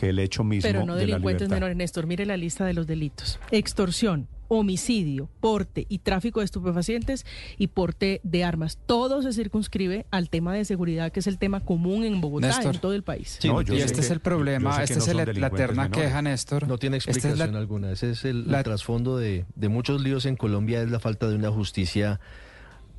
que 0.00 0.08
el 0.08 0.18
hecho 0.18 0.44
mismo 0.44 0.66
Pero 0.66 0.86
no 0.86 0.94
de 0.94 1.02
la 1.02 1.06
delincuentes 1.12 1.48
menores, 1.50 1.76
Néstor. 1.76 2.06
Mire 2.06 2.24
la 2.24 2.36
lista 2.38 2.64
de 2.64 2.72
los 2.72 2.86
delitos. 2.86 3.38
Extorsión, 3.50 4.28
homicidio, 4.48 5.28
porte 5.40 5.84
y 5.90 5.98
tráfico 5.98 6.40
de 6.40 6.46
estupefacientes 6.46 7.26
y 7.58 7.66
porte 7.68 8.20
de 8.24 8.42
armas. 8.42 8.78
Todo 8.86 9.20
se 9.22 9.32
circunscribe 9.34 10.06
al 10.10 10.30
tema 10.30 10.54
de 10.54 10.64
seguridad, 10.64 11.12
que 11.12 11.20
es 11.20 11.26
el 11.26 11.36
tema 11.38 11.60
común 11.60 12.04
en 12.04 12.20
Bogotá, 12.22 12.46
Néstor. 12.48 12.74
en 12.76 12.80
todo 12.80 12.94
el 12.94 13.02
país. 13.02 13.38
y 13.42 13.76
este 13.76 14.00
es 14.00 14.10
el 14.10 14.20
problema, 14.20 14.82
esta 14.82 14.98
es 14.98 15.06
el- 15.08 15.16
la 15.18 15.46
eterna 15.48 15.90
queja, 15.90 16.22
Néstor. 16.22 16.66
No 16.66 16.78
tiene 16.78 16.96
es 16.96 17.06
explicación 17.06 17.52
la- 17.52 17.58
alguna. 17.58 17.92
Ese 17.92 18.10
es 18.10 18.24
el, 18.24 18.44
el 18.46 18.50
la- 18.52 18.62
trasfondo 18.62 19.18
de, 19.18 19.44
de 19.54 19.68
muchos 19.68 20.00
líos 20.00 20.24
en 20.24 20.36
Colombia, 20.36 20.80
es 20.82 20.90
la 20.90 20.98
falta 20.98 21.28
de 21.28 21.34
una 21.36 21.50
justicia 21.50 22.20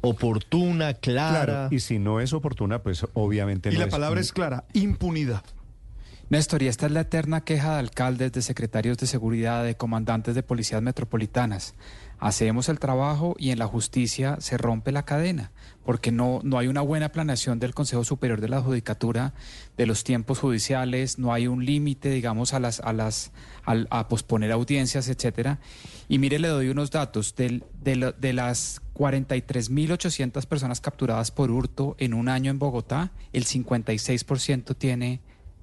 oportuna, 0.01 0.93
clara. 0.93 1.43
Claro, 1.45 1.67
y 1.75 1.79
si 1.79 1.99
no 1.99 2.19
es 2.19 2.33
oportuna, 2.33 2.79
pues 2.81 3.05
obviamente 3.13 3.69
Y 3.69 3.73
no 3.73 3.79
la 3.79 3.85
es. 3.85 3.91
palabra 3.91 4.19
es 4.19 4.31
clara, 4.31 4.65
impunidad. 4.73 5.43
Néstor, 6.31 6.63
y 6.63 6.67
esta 6.67 6.85
es 6.85 6.93
la 6.93 7.01
eterna 7.01 7.41
queja 7.43 7.73
de 7.73 7.79
alcaldes, 7.79 8.31
de 8.31 8.41
secretarios 8.41 8.97
de 8.97 9.05
seguridad, 9.05 9.65
de 9.65 9.75
comandantes 9.75 10.33
de 10.33 10.43
policías 10.43 10.81
metropolitanas. 10.81 11.75
Hacemos 12.19 12.69
el 12.69 12.79
trabajo 12.79 13.35
y 13.37 13.49
en 13.49 13.59
la 13.59 13.67
justicia 13.67 14.37
se 14.39 14.57
rompe 14.57 14.93
la 14.93 15.03
cadena, 15.03 15.51
porque 15.83 16.09
no, 16.13 16.39
no 16.43 16.57
hay 16.57 16.67
una 16.69 16.79
buena 16.79 17.11
planeación 17.11 17.59
del 17.59 17.73
Consejo 17.73 18.05
Superior 18.05 18.39
de 18.39 18.47
la 18.47 18.61
Judicatura, 18.61 19.33
de 19.75 19.85
los 19.85 20.05
tiempos 20.05 20.39
judiciales, 20.39 21.19
no 21.19 21.33
hay 21.33 21.47
un 21.47 21.65
límite, 21.65 22.09
digamos, 22.09 22.53
a 22.53 22.61
las, 22.61 22.79
a 22.79 22.93
las, 22.93 23.33
a 23.65 24.07
posponer 24.07 24.53
audiencias, 24.53 25.09
etcétera. 25.09 25.59
Y 26.07 26.17
mire, 26.17 26.39
le 26.39 26.47
doy 26.47 26.69
unos 26.69 26.91
datos 26.91 27.35
del, 27.35 27.65
de, 27.81 27.97
lo- 27.97 28.13
de 28.13 28.31
las 28.31 28.81
43.800 28.93 30.45
personas 30.45 30.79
capturadas 30.79 31.29
por 31.29 31.51
hurto 31.51 31.97
en 31.99 32.13
un 32.13 32.29
año 32.29 32.51
en 32.51 32.57
Bogotá, 32.59 33.11
el 33.33 33.43
56% 33.43 34.77
tiene 34.77 35.19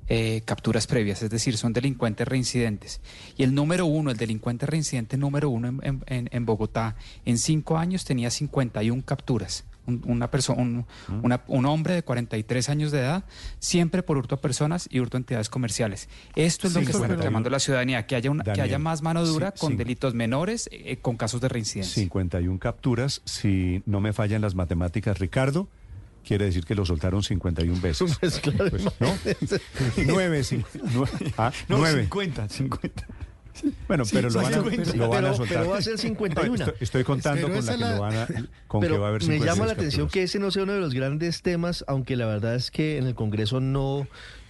eh, 0.08 0.42
capturas 0.44 0.86
previas, 0.86 1.22
es 1.22 1.30
decir, 1.30 1.56
son 1.56 1.72
delincuentes 1.72 2.26
reincidentes. 2.26 3.00
Y 3.36 3.42
el 3.42 3.54
número 3.54 3.86
uno, 3.86 4.10
el 4.10 4.16
delincuente 4.16 4.66
reincidente 4.66 5.16
número 5.16 5.50
uno 5.50 5.68
en, 5.82 6.02
en- 6.06 6.28
en- 6.32 6.46
Bogotá, 6.46 6.96
en 7.24 7.36
cinco 7.38 7.76
años 7.78 8.04
tenía 8.04 8.30
51 8.30 9.02
capturas. 9.04 9.64
Un, 9.86 10.02
una 10.06 10.30
persona, 10.30 10.60
un, 10.62 10.86
una- 11.22 11.42
un 11.46 11.64
hombre 11.64 11.94
de 11.94 12.02
43 12.02 12.68
años 12.68 12.92
de 12.92 12.98
edad, 13.00 13.24
siempre 13.58 14.02
por 14.02 14.18
hurto 14.18 14.34
a 14.34 14.40
personas 14.40 14.86
y 14.90 15.00
hurto 15.00 15.16
a 15.16 15.20
entidades 15.20 15.48
comerciales. 15.48 16.08
Esto 16.36 16.66
es 16.68 16.74
lo 16.74 16.80
que 16.80 16.86
está 16.86 16.98
51. 16.98 17.16
reclamando 17.16 17.48
la 17.50 17.58
ciudadanía, 17.58 18.06
que 18.06 18.14
haya, 18.16 18.30
una, 18.30 18.44
que 18.44 18.60
haya 18.60 18.78
más 18.78 19.00
mano 19.02 19.24
dura 19.24 19.52
sí, 19.54 19.60
con 19.60 19.72
sí. 19.72 19.76
delitos 19.78 20.12
menores, 20.14 20.68
eh, 20.72 20.98
con 20.98 21.16
casos 21.16 21.40
de 21.40 21.48
reincidencia. 21.48 21.94
51 22.02 22.58
capturas, 22.58 23.22
si 23.24 23.82
no 23.86 24.00
me 24.00 24.12
fallan 24.12 24.42
las 24.42 24.54
matemáticas, 24.54 25.18
Ricardo, 25.18 25.68
quiere 26.28 26.44
decir 26.44 26.64
que 26.64 26.74
lo 26.74 26.84
soltaron 26.86 27.22
51 27.22 27.80
veces. 27.80 28.16
Pues 28.20 28.38
claro, 28.38 28.70
Pues, 28.70 28.84
¿no? 29.00 29.14
Nueve, 30.06 30.44
sí, 30.44 30.62
nueve, 30.92 31.10
ah, 31.38 31.50
No, 31.68 31.78
nueve. 31.78 32.02
50, 32.02 32.48
50. 32.48 33.06
Bueno, 33.88 34.04
Sí, 34.04 34.12
pero 34.14 34.30
lo 34.30 34.40
van, 34.40 34.54
a, 34.54 34.62
pero- 34.62 34.94
lo 34.94 35.08
van 35.08 35.18
a 35.18 35.20
pero- 35.28 35.34
soltar. 35.36 35.58
pero 35.58 35.70
va 35.70 35.78
a 35.78 35.82
ser 35.82 35.98
51. 35.98 36.54
Estoy, 36.54 36.74
estoy 36.80 37.02
contando 37.04 37.48
Pero 37.48 37.56
con 37.58 37.66
la 37.66 37.72
que 37.72 37.78
la- 37.78 37.94
lo 37.96 38.00
van 38.00 38.14
a, 38.16 38.26
con 38.68 38.80
Pero 38.80 38.94
que 38.94 38.98
va 39.00 39.06
a 39.06 39.08
haber 39.08 39.22
me 39.22 39.26
52 39.26 39.46
llama 39.56 39.66
la 39.66 39.72
atención 39.72 40.08
que 40.08 40.22
ese 40.22 40.38
no 40.38 40.52
sea 40.52 40.62
uno 40.62 40.74
de 40.74 40.80
los 40.80 40.94
grandes 40.94 41.42
temas, 41.42 41.84
aunque 41.88 42.14
la 42.14 42.26
verdad 42.26 42.54
es 42.54 42.70
que 42.70 42.98
en 42.98 43.06
el 43.08 43.16
Congreso 43.16 43.58
no 43.60 44.06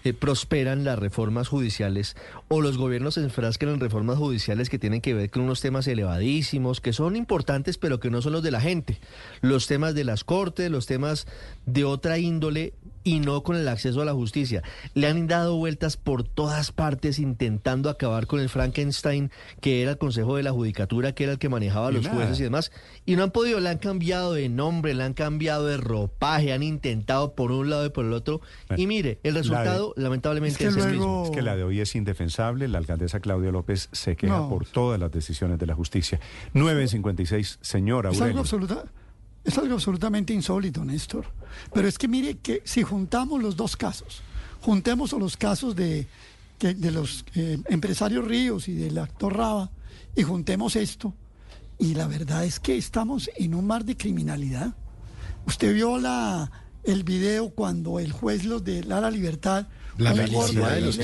eh, 0.08 0.14
prosperan 0.14 0.84
las 0.84 0.98
reformas 0.98 1.48
judiciales 1.48 2.16
o 2.48 2.60
los 2.60 2.78
gobiernos 2.78 3.14
se 3.14 3.20
enfrascan 3.20 3.68
en 3.68 3.80
reformas 3.80 4.18
judiciales 4.18 4.70
que 4.70 4.78
tienen 4.78 5.00
que 5.00 5.14
ver 5.14 5.30
con 5.30 5.42
unos 5.42 5.60
temas 5.60 5.86
elevadísimos, 5.86 6.80
que 6.80 6.92
son 6.92 7.16
importantes, 7.16 7.78
pero 7.78 8.00
que 8.00 8.10
no 8.10 8.22
son 8.22 8.32
los 8.32 8.42
de 8.42 8.50
la 8.50 8.60
gente. 8.60 8.98
Los 9.40 9.66
temas 9.66 9.94
de 9.94 10.04
las 10.04 10.24
cortes, 10.24 10.70
los 10.70 10.86
temas 10.86 11.26
de 11.66 11.84
otra 11.84 12.18
índole, 12.18 12.72
y 13.04 13.20
no 13.20 13.42
con 13.42 13.56
el 13.56 13.66
acceso 13.68 14.02
a 14.02 14.04
la 14.04 14.12
justicia. 14.12 14.62
Le 14.94 15.06
han 15.06 15.26
dado 15.26 15.56
vueltas 15.56 15.96
por 15.96 16.22
todas 16.24 16.72
partes 16.72 17.18
intentando 17.18 17.90
acabar 17.90 18.26
con 18.26 18.40
el 18.40 18.48
Frankenstein 18.48 19.30
que 19.60 19.82
era 19.82 19.92
el 19.92 19.98
Consejo 19.98 20.36
de 20.36 20.42
la 20.42 20.52
Judicatura, 20.52 21.12
que 21.12 21.24
era 21.24 21.32
el 21.32 21.38
que 21.38 21.48
manejaba 21.48 21.88
a 21.88 21.90
los 21.92 22.04
nada. 22.04 22.16
jueces 22.16 22.40
y 22.40 22.42
demás, 22.44 22.70
y 23.06 23.16
no 23.16 23.22
han 23.22 23.30
podido, 23.30 23.60
le 23.60 23.68
han 23.68 23.78
cambiado 23.78 24.32
de 24.32 24.48
nombre, 24.48 24.94
le 24.94 25.02
han 25.04 25.14
cambiado 25.14 25.66
de 25.66 25.76
ropaje, 25.76 26.52
han 26.52 26.62
intentado 26.62 27.34
por 27.34 27.52
un 27.52 27.70
lado 27.70 27.86
y 27.86 27.90
por 27.90 28.04
el 28.04 28.12
otro, 28.12 28.40
y 28.76 28.86
mire, 28.86 29.18
el 29.22 29.34
La 29.34 29.40
de- 29.40 29.48
resultado 29.48 29.94
lamentablemente 29.96 30.66
es, 30.66 30.76
el 30.76 30.90
mismo. 30.92 31.24
Es 31.24 31.30
que 31.30 31.42
la 31.42 31.56
de 31.56 31.64
hoy 31.64 31.80
es 31.80 31.94
indefensable. 31.94 32.68
La 32.68 32.78
alcaldesa 32.78 33.20
Claudia 33.20 33.50
López 33.50 33.88
se 33.92 34.16
queja 34.16 34.36
No. 34.38 34.48
por 34.48 34.66
todas 34.66 34.98
las 35.00 35.10
decisiones 35.10 35.58
de 35.58 35.66
la 35.66 35.74
justicia. 35.74 36.20
9 36.54 36.82
en 36.82 36.88
56, 36.88 37.58
señora 37.60 38.10
Es 38.10 38.20
algo, 38.20 38.40
absoluta, 38.40 38.84
es 39.44 39.56
algo 39.58 39.74
absolutamente 39.74 40.32
insólito, 40.32 40.84
Néstor. 40.84 41.26
Pero 41.72 41.88
es 41.88 41.98
que 41.98 42.08
mire 42.08 42.38
que 42.38 42.62
si 42.64 42.82
juntamos 42.82 43.42
los 43.42 43.56
dos 43.56 43.76
casos, 43.76 44.22
juntemos 44.60 45.12
los 45.12 45.36
casos 45.36 45.74
de, 45.74 46.06
los 46.60 47.24
eh, 47.34 47.58
empresarios 47.66 48.26
Ríos 48.26 48.68
y 48.68 48.74
del 48.74 48.98
actor 48.98 49.36
Raba, 49.36 49.70
y 50.14 50.22
juntemos 50.22 50.76
esto, 50.76 51.14
y 51.78 51.94
la 51.94 52.06
verdad 52.06 52.44
es 52.44 52.58
que 52.58 52.76
estamos 52.76 53.30
en 53.36 53.54
un 53.54 53.66
mar 53.66 53.84
de 53.84 53.96
criminalidad. 53.96 54.74
Usted 55.46 55.72
vio 55.74 55.98
la, 55.98 56.50
el 56.84 57.04
video 57.04 57.50
cuando 57.50 58.00
el 58.00 58.12
juez 58.12 58.44
los 58.44 58.64
de 58.64 58.82
la 58.84 59.10
libertad, 59.10 59.66
La 59.96 60.12
gordo 60.26 60.66
de 60.66 60.80
los 60.80 60.96
sí, 60.96 61.02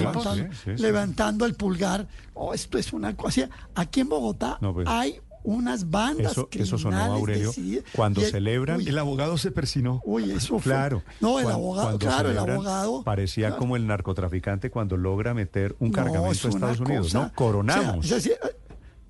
sí. 0.64 0.70
levantando 0.76 1.46
el 1.46 1.54
pulgar. 1.54 2.08
Oh, 2.34 2.54
esto 2.54 2.78
es 2.78 2.92
una 2.92 3.16
cosa. 3.16 3.48
Aquí 3.74 4.00
en 4.00 4.08
Bogotá 4.08 4.58
No, 4.60 4.74
pues, 4.74 4.86
hay 4.88 5.20
unas 5.44 5.90
bandas 5.90 6.32
Eso, 6.32 6.48
eso 6.52 6.78
sonó 6.78 6.96
criminales 6.96 7.20
Aurelio 7.20 7.82
cuando 7.94 8.20
Y 8.20 8.24
el- 8.24 8.30
celebran. 8.30 8.78
uy, 8.78 8.88
El 8.88 8.98
abogado 8.98 9.38
se 9.38 9.50
persinó. 9.52 10.00
Uy, 10.04 10.30
eso 10.32 10.58
fue. 10.58 10.72
Claro. 10.72 11.02
No, 11.20 11.38
el 11.38 11.46
abogado, 11.48 11.86
cuando 11.88 11.98
claro, 12.06 12.30
el 12.30 12.38
abogado. 12.38 13.02
Parecía 13.04 13.48
claro. 13.48 13.60
como 13.60 13.76
el 13.76 13.86
narcotraficante 13.86 14.70
cuando 14.70 14.96
logra 14.96 15.34
meter 15.34 15.76
un 15.78 15.92
cargamento 15.92 16.32
es 16.32 16.44
a 16.44 16.48
Estados 16.48 16.80
Unidos. 16.80 17.06
cosa- 17.08 17.20
No, 17.26 17.32
coronamos. 17.34 17.98
o 17.98 18.08
sea, 18.08 18.16
es 18.16 18.24
decir, 18.24 18.38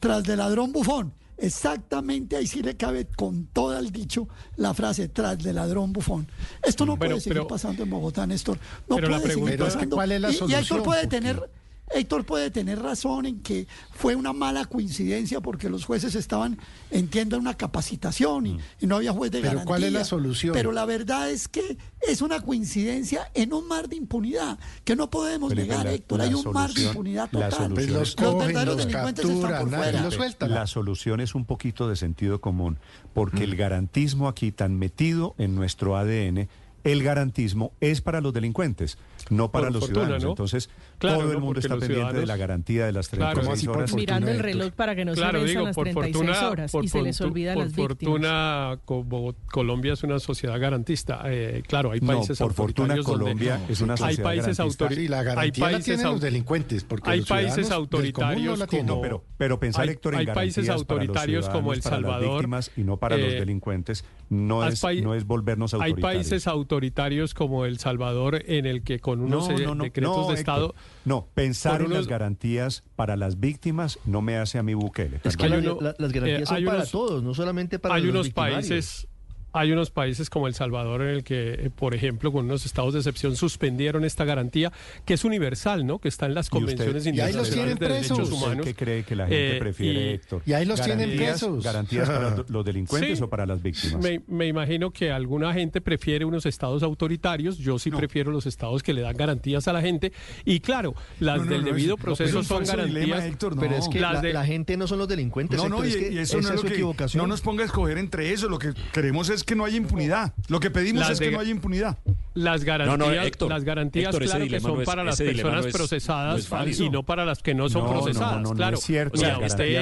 tras 0.00 0.22
del 0.24 0.38
ladrón 0.38 0.72
bufón. 0.72 1.14
Exactamente 1.36 2.36
ahí 2.36 2.46
sí 2.46 2.62
le 2.62 2.76
cabe 2.76 3.06
con 3.16 3.46
todo 3.46 3.76
el 3.78 3.90
dicho 3.90 4.28
la 4.56 4.72
frase 4.74 5.08
tras 5.08 5.38
del 5.38 5.56
ladrón 5.56 5.92
bufón. 5.92 6.26
Esto 6.62 6.84
no 6.86 6.96
Pero- 6.96 7.10
puede 7.12 7.20
seguir 7.22 7.38
pero- 7.38 7.46
pasando 7.48 7.82
en 7.82 7.90
Bogotá, 7.90 8.26
Néstor. 8.26 8.58
No 8.88 8.96
pero 8.96 9.08
la 9.08 9.16
puede 9.18 9.34
seguir 9.34 9.44
pregunta 9.44 9.52
es 9.66 9.72
que 9.72 9.76
pasando. 9.76 9.96
¿cuál 9.96 10.12
es 10.12 10.20
la 10.20 10.28
Y- 10.28 10.32
y, 10.32 10.36
solución? 10.36 10.60
Héctor 10.62 10.82
puede 10.82 11.06
tener 11.06 11.50
Héctor 11.92 12.24
puede 12.24 12.50
tener 12.50 12.80
razón 12.80 13.26
en 13.26 13.40
que 13.40 13.66
fue 13.92 14.16
una 14.16 14.32
mala 14.32 14.64
coincidencia 14.64 15.40
porque 15.40 15.68
los 15.68 15.84
jueces 15.84 16.14
estaban, 16.14 16.58
entiendo, 16.90 17.36
en 17.36 17.42
una 17.42 17.54
capacitación 17.56 18.46
y, 18.46 18.58
y 18.80 18.86
no 18.86 18.96
había 18.96 19.12
juez 19.12 19.30
de 19.30 19.38
Pero 19.40 19.50
garantía. 19.50 19.66
¿cuál 19.66 19.84
es 19.84 19.92
la 19.92 20.04
solución? 20.04 20.54
Pero 20.54 20.72
la 20.72 20.86
verdad 20.86 21.30
es 21.30 21.46
que 21.46 21.76
es 22.08 22.22
una 22.22 22.40
coincidencia 22.40 23.30
en 23.34 23.52
un 23.52 23.68
mar 23.68 23.88
de 23.88 23.96
impunidad 23.96 24.58
que 24.84 24.96
no 24.96 25.10
podemos 25.10 25.50
Felipe, 25.50 25.68
negar, 25.68 25.84
la- 25.86 25.92
Héctor. 25.92 26.18
la 26.18 26.24
Hay 26.24 26.34
un 26.34 26.52
mar 26.52 26.72
de 26.72 26.82
impunidad 26.84 27.28
la 27.32 27.48
total. 27.48 27.52
solución 27.52 27.74
Pues 27.74 27.88
los 27.90 28.16
cogen, 28.16 28.38
verdaderos 28.48 28.76
los 28.76 28.86
delincuentes 28.86 29.24
están 29.24 29.40
capturan, 29.42 29.70
por 29.70 29.78
fuera. 29.78 30.02
los 30.02 30.14
suelta. 30.14 30.48
La 30.48 30.66
solución 30.66 31.20
es 31.20 31.34
un 31.34 31.44
poquito 31.44 31.88
de 31.88 31.96
sentido 31.96 32.40
común, 32.40 32.78
porque 33.12 33.44
el 33.44 33.56
garantismo 33.56 34.26
aquí 34.28 34.52
tan 34.52 34.78
metido 34.78 35.34
en 35.38 35.54
nuestro 35.54 35.96
ADN, 35.96 36.48
el 36.84 37.02
garantismo 37.02 37.72
es 37.80 38.02
para 38.02 38.20
los 38.20 38.34
delincuentes, 38.34 38.98
no 39.30 39.50
para 39.50 39.68
Por 39.68 39.72
los 39.72 39.80
fortuna, 39.84 40.00
ciudadanos. 40.00 40.24
¿no? 40.24 40.30
Entonces, 40.30 40.68
Claro, 40.98 41.18
todo 41.20 41.28
el 41.28 41.34
¿no? 41.38 41.44
mundo 41.44 41.60
está 41.60 41.74
los 41.74 41.84
pendiente 41.86 42.14
de 42.20 42.26
la 42.26 42.36
garantía 42.36 42.86
de 42.86 42.92
las 42.92 43.08
Claro. 43.08 43.40
36 43.40 43.68
horas. 43.68 43.94
Mirando 43.94 44.30
el 44.30 44.38
reloj 44.38 44.72
para 44.72 44.94
que 44.94 45.04
no 45.04 45.12
Claro, 45.14 45.40
se 45.40 45.46
digo, 45.46 45.62
las 45.64 45.74
por 45.74 45.84
36 45.84 46.16
fortuna, 46.26 46.48
horas 46.50 46.72
por 46.72 46.84
y 46.84 46.88
se 46.88 47.02
les 47.02 47.20
olvida 47.20 47.52
a 47.52 47.54
por 47.54 47.64
las 47.64 47.72
víctimas. 47.74 47.88
fortuna, 47.98 48.78
como 48.84 49.34
Colombia 49.50 49.92
es 49.92 50.02
una 50.02 50.18
sociedad 50.18 50.58
garantista. 50.60 51.22
eh, 51.26 51.62
claro, 51.66 51.92
hay 51.92 52.00
No, 52.00 52.06
países 52.08 52.38
por 52.38 52.52
fortuna, 52.54 52.96
Colombia 53.02 53.60
es 53.68 53.80
una 53.80 53.94
hay 53.94 53.98
sociedad 53.98 54.24
países 54.24 54.56
garantista. 54.58 54.92
Y 54.94 55.08
la 55.08 55.18
hay 55.18 55.24
garantía 55.24 55.64
la 55.66 55.72
países 55.72 56.04
au- 56.04 56.12
los 56.12 56.20
delincuentes, 56.20 56.84
porque 56.84 57.10
hay 57.10 57.18
los 57.20 57.28
países 57.28 57.68
no 57.68 57.74
autoritarios 57.76 58.58
la 58.58 58.66
tienen. 58.66 58.86
como 58.88 58.96
No, 58.96 59.02
pero, 59.02 59.24
pero 59.36 59.60
pensar, 59.60 59.84
hay- 59.84 59.90
Héctor, 59.90 60.14
en 60.14 60.20
hay 60.20 60.26
países 60.26 60.66
los 60.66 60.76
autoritarios 60.76 61.48
como 61.48 61.72
El 61.72 61.82
ciudadanos, 61.82 61.82
para 61.82 61.96
las 62.00 62.20
Salvador, 62.20 62.36
víctimas 62.42 62.70
y 62.76 62.82
no 62.84 62.96
para 62.96 63.16
los 63.16 63.32
eh, 63.32 63.38
delincuentes, 63.40 64.04
no 64.30 64.62
hay 64.62 64.72
es, 64.72 64.84
no 65.02 65.14
es 65.14 65.26
volvernos 65.26 65.74
Hay 65.74 65.80
autoritarios. 65.90 66.02
países 66.28 66.46
autoritarios 66.46 67.34
como 67.34 67.64
El 67.66 67.78
Salvador 67.78 68.42
en 68.46 68.66
el 68.66 68.82
que 68.82 68.98
con 69.00 69.20
unos 69.20 69.48
eh, 69.50 69.54
decretos 69.54 70.16
no, 70.26 70.28
de 70.28 70.34
Estado 70.34 70.74
No, 71.04 71.26
pensar 71.34 71.80
en 71.80 71.86
unos- 71.88 71.98
las 71.98 72.06
garantías 72.06 72.82
para 72.96 73.16
las 73.16 73.38
víctimas 73.38 73.98
no 74.06 74.22
me 74.22 74.36
hace 74.38 74.58
a 74.58 74.62
mí 74.62 74.72
Bukele. 74.74 75.20
Es 75.22 75.36
que 75.36 75.48
la- 75.50 75.94
las 75.98 76.12
garantías 76.12 76.42
eh, 76.42 76.46
son 76.46 76.56
hay 76.56 76.64
para 76.64 76.76
unos- 76.78 76.90
todos, 76.90 77.22
no 77.22 77.34
solamente 77.34 77.78
para 77.78 77.94
hay 77.96 78.02
los 78.02 78.10
unos 78.10 78.26
victimarios. 78.26 78.56
países 78.68 79.08
hay 79.54 79.72
unos 79.72 79.90
países 79.90 80.28
como 80.28 80.46
El 80.48 80.54
Salvador 80.54 81.00
en 81.02 81.08
el 81.08 81.24
que, 81.24 81.52
eh, 81.54 81.70
por 81.74 81.94
ejemplo, 81.94 82.30
con 82.32 82.44
unos 82.44 82.66
estados 82.66 82.92
de 82.92 82.98
excepción 83.00 83.36
suspendieron 83.36 84.04
esta 84.04 84.24
garantía 84.24 84.72
que 85.06 85.14
es 85.14 85.24
universal, 85.24 85.86
¿no? 85.86 85.98
Que 86.00 86.08
está 86.08 86.26
en 86.26 86.34
las 86.34 86.46
¿Y 86.46 86.48
usted- 86.48 86.58
convenciones 86.58 87.06
y 87.06 87.08
ahí 87.08 87.32
los 87.32 87.48
internacionales 87.48 87.54
tienen 87.54 87.78
de 87.78 87.88
derechos 87.88 88.18
presos? 88.18 88.34
humanos. 88.42 88.66
¿Qué 88.66 88.74
cree 88.74 89.04
que 89.04 89.16
la 89.16 89.24
gente 89.28 89.56
Eh, 89.56 89.58
prefiere, 89.60 90.00
y- 90.10 90.14
Héctor? 90.14 90.42
Y 90.44 90.52
ahí 90.52 90.64
los 90.66 90.80
tienen 90.82 91.08
¿Garantías- 91.10 91.30
presos. 91.40 91.64
¿Garantías 91.64 92.08
para 92.10 92.36
los- 92.48 92.64
delincuentes 92.64 93.18
Sí. 93.18 93.24
o 93.24 93.28
para 93.30 93.46
las 93.46 93.62
víctimas? 93.62 94.02
Me, 94.02 94.20
me 94.26 94.46
imagino 94.46 94.90
que 94.90 95.10
alguna 95.12 95.52
gente 95.54 95.80
prefiere 95.80 96.24
unos 96.24 96.46
estados 96.46 96.82
autoritarios, 96.82 97.56
yo 97.58 97.78
sí 97.78 97.90
prefiero 97.90 98.32
los 98.32 98.46
estados 98.46 98.82
que 98.82 98.92
le 98.92 99.02
dan 99.02 99.16
garantías 99.16 99.68
a 99.68 99.72
la 99.72 99.80
gente 99.82 100.12
y 100.44 100.60
claro, 100.60 100.94
las 101.20 101.38
No, 101.38 101.44
no, 101.44 101.50
del 101.50 101.60
no, 101.60 101.66
debido 101.68 101.94
es- 101.94 101.98
no, 102.00 102.04
proceso 102.04 102.28
es 102.30 102.34
un 102.34 102.44
son 102.44 102.64
garantías. 102.64 103.04
dilema, 103.04 103.24
Héctor, 103.24 103.54
no. 103.54 103.60
Pero 103.60 103.76
es 103.76 103.88
que 103.88 104.00
Las 104.00 104.14
la, 104.14 104.20
de- 104.22 104.32
la 104.32 104.44
gente 104.46 104.76
no 104.76 104.86
son 104.88 104.98
los 104.98 105.06
delincuentes, 105.08 105.58
No, 105.58 105.68
no, 105.68 105.84
Héctor, 105.84 105.86
y, 105.86 105.90
es 105.90 105.96
que 106.10 106.14
y 106.14 106.18
eso 106.18 106.40
no 106.40 106.48
es 106.48 106.54
lo 106.54 106.60
su 106.62 106.66
que 106.66 106.72
equivocación. 106.74 107.22
no 107.22 107.26
nos 107.28 107.40
ponga 107.40 107.62
a 107.62 107.66
escoger 107.66 107.98
entre 107.98 108.32
eso. 108.32 108.48
Lo 108.48 108.58
que 108.58 108.72
queremos 108.92 109.28
es 109.28 109.43
que 109.44 109.54
no 109.54 109.64
haya 109.64 109.76
impunidad. 109.76 110.32
Lo 110.48 110.60
que 110.60 110.70
pedimos 110.70 111.00
Las 111.00 111.10
es 111.12 111.20
que 111.20 111.30
no 111.30 111.40
haya 111.40 111.50
impunidad. 111.50 111.98
Las 112.34 112.64
garantías, 112.64 112.98
No, 112.98 113.06
no, 113.06 113.12
Héctor, 113.12 113.48
las 113.48 113.62
garantías 113.64 114.06
Héctor, 114.12 114.24
claro 114.28 114.46
que 114.48 114.60
son 114.60 114.74
no 114.74 114.80
es- 114.80 114.86
para 114.86 115.04
las 115.04 115.18
personas 115.18 115.62
no 115.62 115.68
es- 115.68 115.74
procesadas 115.74 116.32
no 116.32 116.38
es 116.38 116.48
válido. 116.50 116.84
y 116.84 116.90
no 116.90 117.02
para 117.04 117.24
las 117.24 117.42
que 117.42 117.54
no 117.54 117.68
son 117.68 117.88
procesadas. 117.88 118.42
no, 118.42 118.48
no 118.50 118.54
claro, 118.56 118.76
es 118.76 118.82
cierto. 118.84 119.14
Usted, 119.20 119.34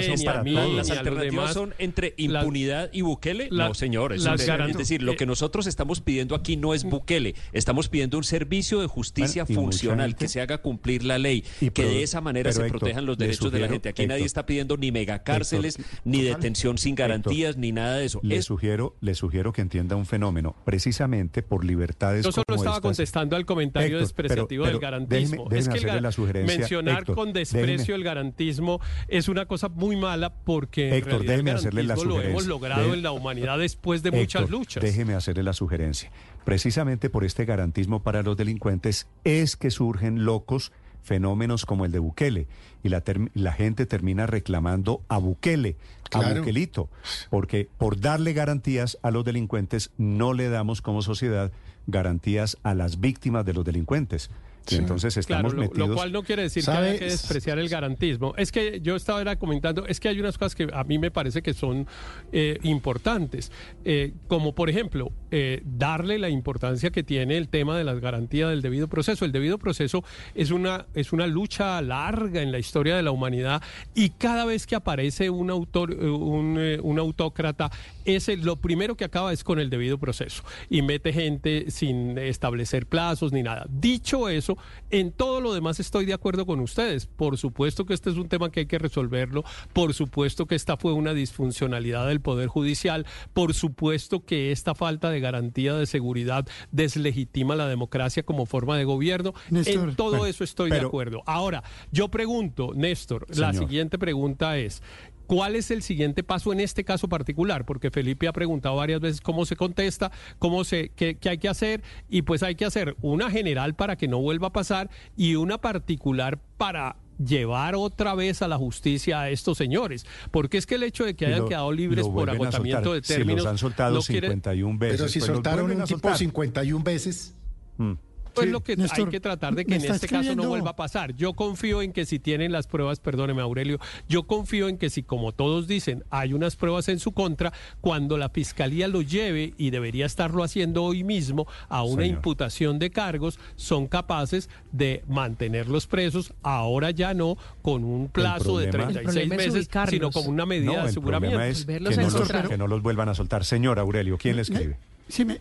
son 0.06 0.14
ni 0.16 0.22
a 0.26 0.30
para 0.32 0.42
mí, 0.44 0.54
todos. 0.54 0.76
Las 0.76 0.90
alternativas 0.90 1.32
demás. 1.32 1.54
son 1.54 1.74
entre 1.78 2.14
impunidad 2.18 2.90
y 2.92 3.00
Bukele. 3.00 3.48
la- 3.50 3.68
no, 3.68 3.74
señor. 3.74 4.12
Es, 4.12 4.22
las 4.22 4.44
decir, 4.76 5.02
lo 5.02 5.12
eh, 5.12 5.16
que 5.16 5.24
nosotros 5.26 5.66
estamos 5.66 6.00
pidiendo 6.00 6.34
aquí 6.34 6.56
no 6.56 6.74
es 6.74 6.84
Bukele. 6.84 7.34
Estamos 7.52 7.88
pidiendo 7.88 8.18
un 8.18 8.24
servicio 8.24 8.80
de 8.80 8.86
justicia 8.86 9.44
Bueno, 9.44 9.62
funcional 9.62 10.14
que 10.14 10.28
se 10.28 10.40
haga 10.42 10.58
cumplir 10.58 11.04
la 11.04 11.18
ley, 11.18 11.44
Y 11.60 11.70
que 11.70 11.84
de 11.84 12.02
esa 12.02 12.20
manera 12.20 12.52
se 12.52 12.60
Héctor, 12.62 12.80
protejan 12.80 13.06
los 13.06 13.16
derechos 13.16 13.50
de 13.50 13.60
la 13.60 13.68
gente. 13.68 13.88
Aquí 13.88 14.06
nadie 14.06 14.24
está 14.24 14.44
pidiendo 14.44 14.76
ni 14.76 14.92
megacárceles, 14.92 15.78
Héctor, 15.78 16.00
ni 16.04 16.22
detención 16.22 16.76
sin 16.78 16.94
garantías, 16.94 17.56
ni 17.56 17.72
nada 17.72 17.96
de 17.96 18.04
eso. 18.06 18.20
Le 18.22 18.42
sugiero, 18.42 18.94
le 19.00 19.14
sugiero 19.14 19.51
que 19.52 19.60
entienda 19.62 19.96
un 19.96 20.06
fenómeno, 20.06 20.54
precisamente 20.64 21.42
por 21.42 21.64
libertades 21.64 22.24
Yo 22.24 22.32
solo 22.32 22.44
como 22.46 22.56
estaba 22.56 22.76
estas. 22.76 22.88
contestando 22.90 23.36
al 23.36 23.44
comentario 23.46 23.88
Héctor, 23.98 24.00
despreciativo 24.00 24.64
pero- 24.64 24.72
del 24.78 24.80
garantismo. 24.80 25.48
déjeme- 25.48 25.58
es 25.58 25.68
que 25.82 25.88
gar- 25.88 26.00
la 26.00 26.12
sugerencia, 26.12 26.58
mencionar 26.58 26.98
Héctor, 27.00 27.14
con 27.16 27.32
desprecio 27.32 27.76
déjeme- 27.76 27.94
el 27.96 28.04
garantismo 28.04 28.80
es 29.08 29.28
una 29.28 29.46
cosa 29.46 29.68
muy 29.68 29.96
mala 29.96 30.34
porque 30.34 30.88
en 30.88 30.94
Héctor, 30.94 31.24
el 31.24 31.48
hacerle 31.48 31.82
la 31.82 31.96
lo 31.96 32.20
hemos 32.20 32.46
logrado 32.46 32.94
en 32.94 33.02
la 33.02 33.12
humanidad 33.12 33.58
después 33.58 34.02
de 34.02 34.10
muchas 34.10 34.50
luchas. 34.50 34.82
Déjeme 34.82 35.14
hacerle 35.14 35.42
la 35.42 35.52
sugerencia. 35.52 36.10
Precisamente 36.44 37.08
por 37.10 37.24
este 37.24 37.44
garantismo 37.44 38.02
para 38.02 38.22
los 38.22 38.36
delincuentes 38.36 39.06
es 39.24 39.56
que 39.56 39.70
surgen 39.70 40.24
locos 40.24 40.72
fenómenos 41.02 41.66
como 41.66 41.84
el 41.84 41.92
de 41.92 41.98
Bukele 41.98 42.46
y 42.82 42.88
la, 42.88 43.02
la 43.34 43.52
gente 43.52 43.86
termina 43.86 44.26
reclamando 44.26 45.02
a 45.08 45.18
Bukele, 45.18 45.76
a. 46.10 46.34
Bukelito, 46.34 46.88
porque 47.30 47.68
por 47.78 48.00
darle 48.00 48.32
garantías 48.32 48.98
a 49.02 49.10
los 49.10 49.24
delincuentes 49.24 49.90
no 49.98 50.32
le 50.34 50.48
damos 50.48 50.82
como 50.82 51.02
sociedad 51.02 51.52
garantías 51.86 52.58
a 52.62 52.74
las 52.74 53.00
víctimas 53.00 53.44
de 53.44 53.54
los 53.54 53.64
delincuentes. 53.64 54.30
Entonces 54.70 55.14
Claro, 55.26 55.48
estamos 55.48 55.54
lo, 55.54 55.62
metidos. 55.62 55.88
lo 55.88 55.94
cual 55.94 56.12
no 56.12 56.22
quiere 56.22 56.42
decir 56.42 56.64
que 56.64 56.70
haya 56.70 56.98
que 56.98 57.04
despreciar 57.06 57.58
el 57.58 57.68
garantismo. 57.68 58.34
Es 58.36 58.52
que 58.52 58.80
yo 58.80 58.96
estaba 58.96 59.20
era 59.20 59.36
comentando, 59.36 59.86
es 59.86 60.00
que 60.00 60.08
hay 60.08 60.20
unas 60.20 60.38
cosas 60.38 60.54
que 60.54 60.68
a 60.72 60.84
mí 60.84 60.98
me 60.98 61.10
parece 61.10 61.42
que 61.42 61.54
son 61.54 61.86
eh, 62.32 62.58
importantes, 62.62 63.50
Eh, 63.84 64.12
como 64.28 64.54
por 64.54 64.70
ejemplo, 64.70 65.10
eh, 65.30 65.62
darle 65.64 66.18
la 66.18 66.28
importancia 66.28 66.90
que 66.90 67.02
tiene 67.02 67.36
el 67.36 67.48
tema 67.48 67.76
de 67.76 67.84
las 67.84 68.00
garantías 68.00 68.50
del 68.50 68.62
debido 68.62 68.88
proceso. 68.88 69.24
El 69.24 69.32
debido 69.32 69.58
proceso 69.58 70.04
es 70.34 70.50
una, 70.50 70.86
es 70.94 71.12
una 71.12 71.26
lucha 71.26 71.80
larga 71.82 72.42
en 72.42 72.52
la 72.52 72.58
historia 72.58 72.96
de 72.96 73.02
la 73.02 73.10
humanidad 73.10 73.62
y 73.94 74.10
cada 74.10 74.44
vez 74.44 74.66
que 74.66 74.74
aparece 74.76 75.30
un, 75.30 75.50
autor, 75.50 75.90
un, 75.92 76.56
eh, 76.58 76.78
un 76.82 76.98
autócrata, 76.98 77.70
ese, 78.04 78.36
lo 78.36 78.56
primero 78.56 78.96
que 78.96 79.04
acaba 79.04 79.32
es 79.32 79.42
con 79.44 79.58
el 79.58 79.70
debido 79.70 79.98
proceso 79.98 80.42
y 80.70 80.82
mete 80.82 81.12
gente 81.12 81.70
sin 81.70 82.18
establecer 82.18 82.86
plazos 82.86 83.32
ni 83.32 83.42
nada. 83.42 83.66
Dicho 83.68 84.28
eso, 84.28 84.51
en 84.90 85.12
todo 85.12 85.40
lo 85.40 85.54
demás 85.54 85.80
estoy 85.80 86.06
de 86.06 86.14
acuerdo 86.14 86.46
con 86.46 86.60
ustedes. 86.60 87.06
Por 87.06 87.38
supuesto 87.38 87.84
que 87.84 87.94
este 87.94 88.10
es 88.10 88.16
un 88.16 88.28
tema 88.28 88.50
que 88.50 88.60
hay 88.60 88.66
que 88.66 88.78
resolverlo. 88.78 89.44
Por 89.72 89.94
supuesto 89.94 90.46
que 90.46 90.54
esta 90.54 90.76
fue 90.76 90.92
una 90.92 91.14
disfuncionalidad 91.14 92.06
del 92.06 92.20
Poder 92.20 92.48
Judicial. 92.48 93.06
Por 93.32 93.54
supuesto 93.54 94.24
que 94.24 94.52
esta 94.52 94.74
falta 94.74 95.10
de 95.10 95.20
garantía 95.20 95.74
de 95.74 95.86
seguridad 95.86 96.46
deslegitima 96.70 97.56
la 97.56 97.68
democracia 97.68 98.22
como 98.22 98.46
forma 98.46 98.76
de 98.76 98.84
gobierno. 98.84 99.34
Néstor, 99.50 99.90
en 99.90 99.96
todo 99.96 100.26
eso 100.26 100.44
estoy 100.44 100.70
de 100.70 100.80
acuerdo. 100.80 101.22
Ahora, 101.26 101.62
yo 101.90 102.08
pregunto, 102.08 102.72
Néstor, 102.74 103.26
la 103.36 103.52
siguiente 103.52 103.98
pregunta 103.98 104.58
es, 104.58 104.82
¿Cuál 105.26 105.56
es 105.56 105.70
el 105.70 105.82
siguiente 105.82 106.22
paso 106.22 106.52
en 106.52 106.60
este 106.60 106.84
caso 106.84 107.08
particular? 107.08 107.64
Porque 107.64 107.90
Felipe 107.90 108.28
ha 108.28 108.32
preguntado 108.32 108.76
varias 108.76 109.00
veces 109.00 109.20
cómo 109.20 109.46
se 109.46 109.56
contesta, 109.56 110.10
cómo 110.38 110.64
se, 110.64 110.90
qué, 110.90 111.16
qué 111.16 111.30
hay 111.30 111.38
que 111.38 111.48
hacer, 111.48 111.82
y 112.08 112.22
pues 112.22 112.42
hay 112.42 112.54
que 112.54 112.64
hacer 112.64 112.96
una 113.00 113.30
general 113.30 113.74
para 113.74 113.96
que 113.96 114.08
no 114.08 114.18
vuelva 114.20 114.48
a 114.48 114.52
pasar 114.52 114.90
y 115.16 115.34
una 115.36 115.58
particular 115.58 116.38
para 116.56 116.96
llevar 117.24 117.74
otra 117.76 118.14
vez 118.14 118.42
a 118.42 118.48
la 118.48 118.56
justicia 118.56 119.20
a 119.20 119.30
estos 119.30 119.56
señores. 119.58 120.04
Porque 120.30 120.58
es 120.58 120.66
que 120.66 120.74
el 120.74 120.82
hecho 120.82 121.04
de 121.04 121.14
que 121.14 121.26
hayan 121.26 121.40
lo- 121.40 121.48
quedado 121.48 121.70
libres 121.72 122.06
por 122.08 122.28
agotamiento 122.28 122.94
de 122.94 123.02
Si 123.02 123.14
términos. 123.14 123.44
los 123.44 123.50
han 123.52 123.58
soltado 123.58 123.94
no 123.96 124.02
quiere- 124.02 124.26
51 124.28 124.78
veces. 124.78 124.96
Pero 124.98 125.08
si 125.08 125.18
pues 125.20 125.30
soltaron 125.30 125.66
un 125.70 125.76
tipo 125.84 125.86
soltar. 125.86 126.16
51 126.18 126.82
veces. 126.84 127.34
Mm. 127.78 127.92
Pues 128.34 128.46
Sí, 128.46 128.52
lo 128.52 128.60
que 128.62 128.72
hay 128.72 128.78
Néstor, 128.78 129.10
que 129.10 129.20
tratar 129.20 129.54
de 129.54 129.64
que 129.64 129.74
en 129.74 129.84
este 129.84 130.08
caso 130.08 130.34
no 130.34 130.48
vuelva 130.48 130.70
a 130.70 130.76
pasar. 130.76 131.14
Yo 131.14 131.34
confío 131.34 131.82
en 131.82 131.92
que 131.92 132.06
si 132.06 132.18
tienen 132.18 132.50
las 132.52 132.66
pruebas, 132.66 132.98
perdóneme 133.00 133.42
Aurelio, 133.42 133.78
yo 134.08 134.22
confío 134.24 134.68
en 134.68 134.78
que 134.78 134.90
si 134.90 135.02
como 135.02 135.32
todos 135.32 135.66
dicen 135.66 136.04
hay 136.10 136.32
unas 136.32 136.56
pruebas 136.56 136.88
en 136.88 136.98
su 136.98 137.12
contra, 137.12 137.52
cuando 137.80 138.16
la 138.16 138.28
fiscalía 138.30 138.88
lo 138.88 139.02
lleve 139.02 139.54
y 139.58 139.70
debería 139.70 140.06
estarlo 140.06 140.42
haciendo 140.42 140.82
hoy 140.84 141.04
mismo 141.04 141.46
a 141.68 141.82
una 141.82 142.02
Señor. 142.02 142.16
imputación 142.16 142.78
de 142.78 142.90
cargos, 142.90 143.38
son 143.56 143.86
capaces 143.86 144.48
de 144.72 145.04
mantenerlos 145.08 145.86
presos, 145.86 146.32
ahora 146.42 146.90
ya 146.90 147.14
no 147.14 147.36
con 147.62 147.84
un 147.84 148.08
plazo 148.08 148.58
de 148.58 148.68
problema- 148.70 148.88
El 148.88 148.94
36 149.04 149.28
problema 149.28 149.42
es 149.42 149.52
meses, 149.54 149.90
sino 149.90 150.10
como 150.10 150.30
una 150.30 150.46
medida 150.46 150.72
No, 150.72 150.82
de 150.84 150.88
aseguramiento. 150.88 151.40
es 151.42 151.64
que 151.66 151.80
no, 151.80 151.90
los, 152.10 152.30
que 152.48 152.56
no 152.58 152.66
los 152.66 152.82
vuelvan 152.82 153.08
a 153.08 153.14
soltar. 153.14 153.44
Señor 153.44 153.78
Aurelio, 153.78 154.16
¿quién 154.18 154.36
le 154.36 154.42
escribe? 154.42 154.78
Sí, 155.08 155.24
me, 155.24 155.40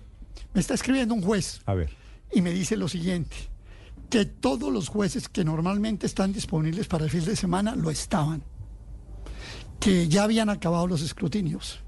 me 0.53 0.59
está 0.59 0.73
escribiendo 0.73 1.13
un 1.13 1.21
juez 1.21 1.61
A 1.65 1.73
ver. 1.73 2.00
Y 2.33 2.41
me 2.41 2.51
dice 2.51 2.77
lo 2.77 2.87
siguiente, 2.87 3.35
que 4.09 4.25
todos 4.25 4.71
los 4.71 4.87
jueces 4.89 5.29
que 5.29 5.43
normalmente 5.43 6.05
están 6.05 6.33
disponibles 6.33 6.87
para 6.87 7.05
el 7.05 7.09
fin 7.09 7.23
de 7.25 7.35
semana 7.35 7.75
lo 7.75 7.89
estaban, 7.91 8.43
que 9.79 10.07
ya 10.07 10.23
habían 10.23 10.49
acabado 10.49 10.87
los 10.87 11.01
escrutinios, 11.01 11.79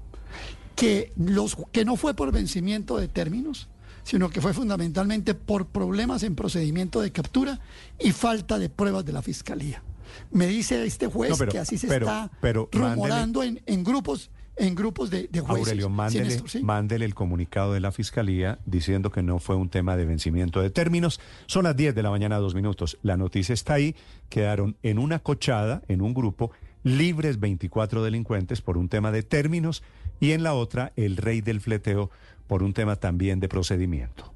que, 0.76 1.12
los, 1.16 1.56
que 1.72 1.84
no 1.84 1.96
fue 1.96 2.14
por 2.14 2.32
vencimiento 2.32 2.96
de 2.96 3.08
términos, 3.08 3.68
sino 4.02 4.28
que 4.30 4.40
fue 4.40 4.52
fundamentalmente 4.52 5.34
por 5.34 5.66
problemas 5.68 6.22
en 6.24 6.34
procedimiento 6.34 7.00
de 7.00 7.12
captura 7.12 7.60
y 7.98 8.12
falta 8.12 8.58
de 8.58 8.68
pruebas 8.68 9.04
de 9.04 9.12
la 9.12 9.22
fiscalía. 9.22 9.82
Me 10.30 10.46
dice 10.46 10.84
este 10.84 11.06
juez 11.06 11.30
No, 11.30 11.36
pero- 11.38 11.52
que 11.52 11.58
así 11.58 11.78
se 11.78 11.88
pero- 11.88 12.06
está 12.06 12.30
pero 12.40 12.68
rumorando 12.72 13.42
en, 13.42 13.62
en 13.66 13.82
grupos 13.84 14.30
en 14.56 14.74
grupos 14.74 15.10
de, 15.10 15.28
de 15.30 15.40
jueces. 15.40 15.66
Aurelio, 15.68 15.88
mándele, 15.88 16.40
sí. 16.46 16.62
mándele 16.62 17.04
el 17.04 17.14
comunicado 17.14 17.72
de 17.72 17.80
la 17.80 17.92
Fiscalía 17.92 18.58
diciendo 18.66 19.10
que 19.10 19.22
no 19.22 19.38
fue 19.38 19.56
un 19.56 19.68
tema 19.68 19.96
de 19.96 20.04
vencimiento 20.04 20.60
de 20.60 20.70
términos. 20.70 21.20
Son 21.46 21.64
las 21.64 21.76
10 21.76 21.94
de 21.94 22.02
la 22.02 22.10
mañana, 22.10 22.38
dos 22.38 22.54
minutos. 22.54 22.98
La 23.02 23.16
noticia 23.16 23.52
está 23.52 23.74
ahí. 23.74 23.96
Quedaron 24.28 24.76
en 24.82 24.98
una 24.98 25.18
cochada, 25.18 25.82
en 25.88 26.02
un 26.02 26.14
grupo, 26.14 26.52
libres 26.82 27.40
24 27.40 28.02
delincuentes 28.02 28.60
por 28.60 28.78
un 28.78 28.88
tema 28.88 29.10
de 29.10 29.22
términos 29.22 29.82
y 30.20 30.32
en 30.32 30.42
la 30.42 30.54
otra, 30.54 30.92
el 30.96 31.16
rey 31.16 31.40
del 31.40 31.60
fleteo 31.60 32.10
por 32.46 32.62
un 32.62 32.72
tema 32.72 32.96
también 32.96 33.40
de 33.40 33.48
procedimiento. 33.48 34.32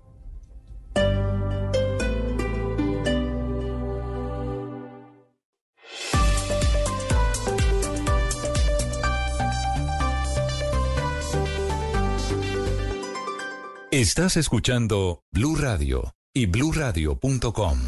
Estás 13.99 14.37
escuchando 14.37 15.25
Blue 15.33 15.57
Radio 15.57 16.15
y 16.33 16.47
bluradio.com. 16.47 17.79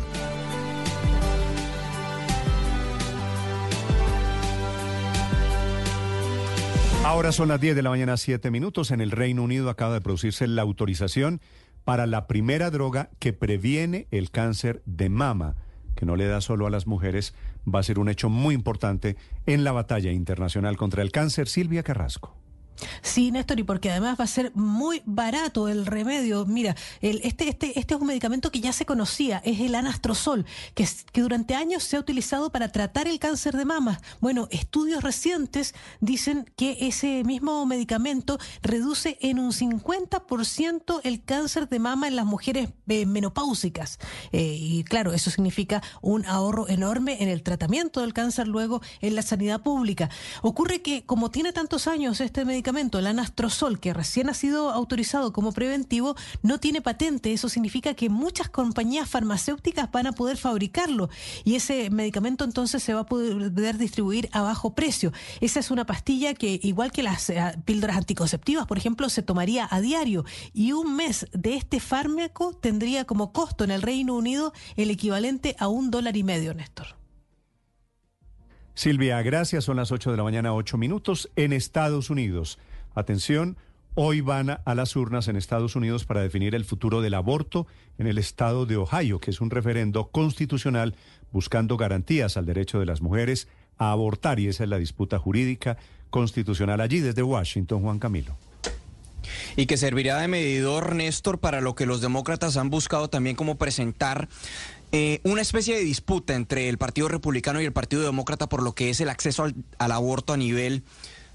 Ahora 7.04 7.30
son 7.30 7.46
las 7.46 7.60
10 7.60 7.76
de 7.76 7.82
la 7.82 7.90
mañana, 7.90 8.16
7 8.16 8.50
minutos. 8.50 8.90
En 8.90 9.00
el 9.00 9.12
Reino 9.12 9.44
Unido 9.44 9.70
acaba 9.70 9.94
de 9.94 10.00
producirse 10.00 10.48
la 10.48 10.62
autorización 10.62 11.40
para 11.84 12.08
la 12.08 12.26
primera 12.26 12.72
droga 12.72 13.10
que 13.20 13.32
previene 13.32 14.08
el 14.10 14.32
cáncer 14.32 14.82
de 14.86 15.10
mama, 15.10 15.54
que 15.94 16.06
no 16.06 16.16
le 16.16 16.26
da 16.26 16.40
solo 16.40 16.66
a 16.66 16.70
las 16.70 16.88
mujeres. 16.88 17.34
Va 17.72 17.78
a 17.78 17.84
ser 17.84 18.00
un 18.00 18.08
hecho 18.08 18.28
muy 18.28 18.56
importante 18.56 19.16
en 19.46 19.62
la 19.62 19.70
batalla 19.70 20.10
internacional 20.10 20.76
contra 20.76 21.02
el 21.02 21.12
cáncer. 21.12 21.46
Silvia 21.46 21.84
Carrasco. 21.84 22.36
Sí, 23.02 23.30
Néstor, 23.30 23.60
y 23.60 23.62
porque 23.62 23.90
además 23.90 24.16
va 24.18 24.24
a 24.24 24.28
ser 24.28 24.52
muy 24.54 25.02
barato 25.04 25.68
el 25.68 25.86
remedio. 25.86 26.46
Mira, 26.46 26.76
el, 27.00 27.20
este, 27.24 27.48
este, 27.48 27.78
este 27.78 27.94
es 27.94 28.00
un 28.00 28.06
medicamento 28.06 28.50
que 28.50 28.60
ya 28.60 28.72
se 28.72 28.86
conocía, 28.86 29.42
es 29.44 29.60
el 29.60 29.74
anastrozol, 29.74 30.46
que, 30.74 30.86
que 31.12 31.20
durante 31.20 31.54
años 31.54 31.82
se 31.82 31.96
ha 31.96 32.00
utilizado 32.00 32.50
para 32.50 32.70
tratar 32.70 33.08
el 33.08 33.18
cáncer 33.18 33.56
de 33.56 33.64
mama. 33.64 34.00
Bueno, 34.20 34.48
estudios 34.50 35.02
recientes 35.02 35.74
dicen 36.00 36.50
que 36.56 36.78
ese 36.80 37.24
mismo 37.24 37.64
medicamento 37.66 38.38
reduce 38.62 39.18
en 39.20 39.38
un 39.38 39.52
50% 39.52 41.00
el 41.04 41.22
cáncer 41.22 41.68
de 41.68 41.78
mama 41.78 42.08
en 42.08 42.16
las 42.16 42.26
mujeres 42.26 42.70
eh, 42.88 43.06
menopáusicas. 43.06 43.98
Eh, 44.32 44.56
y 44.58 44.84
claro, 44.84 45.12
eso 45.12 45.30
significa 45.30 45.82
un 46.00 46.24
ahorro 46.26 46.68
enorme 46.68 47.22
en 47.22 47.28
el 47.28 47.42
tratamiento 47.42 48.00
del 48.00 48.14
cáncer 48.14 48.48
luego 48.48 48.80
en 49.00 49.14
la 49.14 49.22
sanidad 49.22 49.60
pública. 49.62 50.10
Ocurre 50.42 50.82
que 50.82 51.04
como 51.04 51.30
tiene 51.30 51.52
tantos 51.52 51.86
años 51.86 52.20
este 52.20 52.44
medicamento, 52.44 52.69
el 52.70 53.06
anastrozol, 53.06 53.80
que 53.80 53.92
recién 53.92 54.28
ha 54.28 54.34
sido 54.34 54.70
autorizado 54.70 55.32
como 55.32 55.52
preventivo, 55.52 56.14
no 56.42 56.60
tiene 56.60 56.80
patente. 56.80 57.32
Eso 57.32 57.48
significa 57.48 57.94
que 57.94 58.08
muchas 58.08 58.48
compañías 58.48 59.08
farmacéuticas 59.08 59.90
van 59.90 60.06
a 60.06 60.12
poder 60.12 60.36
fabricarlo 60.36 61.10
y 61.44 61.56
ese 61.56 61.90
medicamento 61.90 62.44
entonces 62.44 62.82
se 62.82 62.94
va 62.94 63.00
a 63.00 63.06
poder 63.06 63.76
distribuir 63.76 64.28
a 64.32 64.42
bajo 64.42 64.74
precio. 64.74 65.12
Esa 65.40 65.60
es 65.60 65.70
una 65.70 65.84
pastilla 65.84 66.34
que, 66.34 66.60
igual 66.62 66.92
que 66.92 67.02
las 67.02 67.28
eh, 67.30 67.42
píldoras 67.64 67.96
anticonceptivas, 67.96 68.66
por 68.66 68.78
ejemplo, 68.78 69.08
se 69.08 69.22
tomaría 69.22 69.66
a 69.70 69.80
diario 69.80 70.24
y 70.54 70.72
un 70.72 70.94
mes 70.94 71.26
de 71.32 71.56
este 71.56 71.80
fármaco 71.80 72.54
tendría 72.54 73.04
como 73.04 73.32
costo 73.32 73.64
en 73.64 73.72
el 73.72 73.82
Reino 73.82 74.14
Unido 74.14 74.52
el 74.76 74.90
equivalente 74.90 75.56
a 75.58 75.68
un 75.68 75.90
dólar 75.90 76.16
y 76.16 76.22
medio, 76.22 76.54
Néstor. 76.54 76.99
Silvia, 78.80 79.20
gracias. 79.20 79.64
Son 79.64 79.76
las 79.76 79.92
8 79.92 80.10
de 80.10 80.16
la 80.16 80.22
mañana, 80.22 80.54
8 80.54 80.78
minutos. 80.78 81.28
En 81.36 81.52
Estados 81.52 82.08
Unidos, 82.08 82.58
atención, 82.94 83.58
hoy 83.94 84.22
van 84.22 84.48
a, 84.48 84.74
las 84.74 84.96
urnas 84.96 85.28
en 85.28 85.36
Estados 85.36 85.76
Unidos 85.76 86.06
para 86.06 86.22
definir 86.22 86.54
el 86.54 86.64
futuro 86.64 87.02
del 87.02 87.12
aborto 87.12 87.66
en 87.98 88.06
el 88.06 88.16
estado 88.16 88.64
de 88.64 88.78
Ohio, 88.78 89.20
que 89.20 89.32
es 89.32 89.42
un 89.42 89.50
referendo 89.50 90.06
constitucional 90.06 90.94
buscando 91.30 91.76
garantías 91.76 92.38
al 92.38 92.46
derecho 92.46 92.80
de 92.80 92.86
las 92.86 93.02
mujeres 93.02 93.48
a 93.76 93.90
abortar. 93.90 94.40
Y 94.40 94.48
esa 94.48 94.64
es 94.64 94.70
la 94.70 94.78
disputa 94.78 95.18
jurídica 95.18 95.76
constitucional 96.08 96.80
allí 96.80 97.00
desde 97.00 97.22
Washington, 97.22 97.82
Juan 97.82 97.98
Camilo. 97.98 98.34
y 99.56 99.66
que 99.66 99.76
servirá 99.76 100.18
de 100.20 100.28
medidor, 100.28 100.94
Néstor, 100.94 101.38
para 101.38 101.60
lo 101.60 101.74
que 101.74 101.84
los 101.84 102.00
demócratas 102.00 102.56
han 102.56 102.70
buscado 102.70 103.10
también 103.10 103.36
como 103.36 103.58
presentar 103.58 104.30
eh, 104.92 105.20
una 105.24 105.42
especie 105.42 105.76
de 105.76 105.84
disputa 105.84 106.34
entre 106.34 106.68
el 106.68 106.78
Partido 106.78 107.08
Republicano 107.08 107.60
y 107.60 107.64
el 107.64 107.72
Partido 107.72 108.02
Demócrata 108.02 108.48
por 108.48 108.62
lo 108.62 108.74
que 108.74 108.90
es 108.90 109.00
el 109.00 109.08
acceso 109.08 109.44
al, 109.44 109.54
al 109.78 109.92
aborto 109.92 110.32
a 110.32 110.36
nivel 110.36 110.84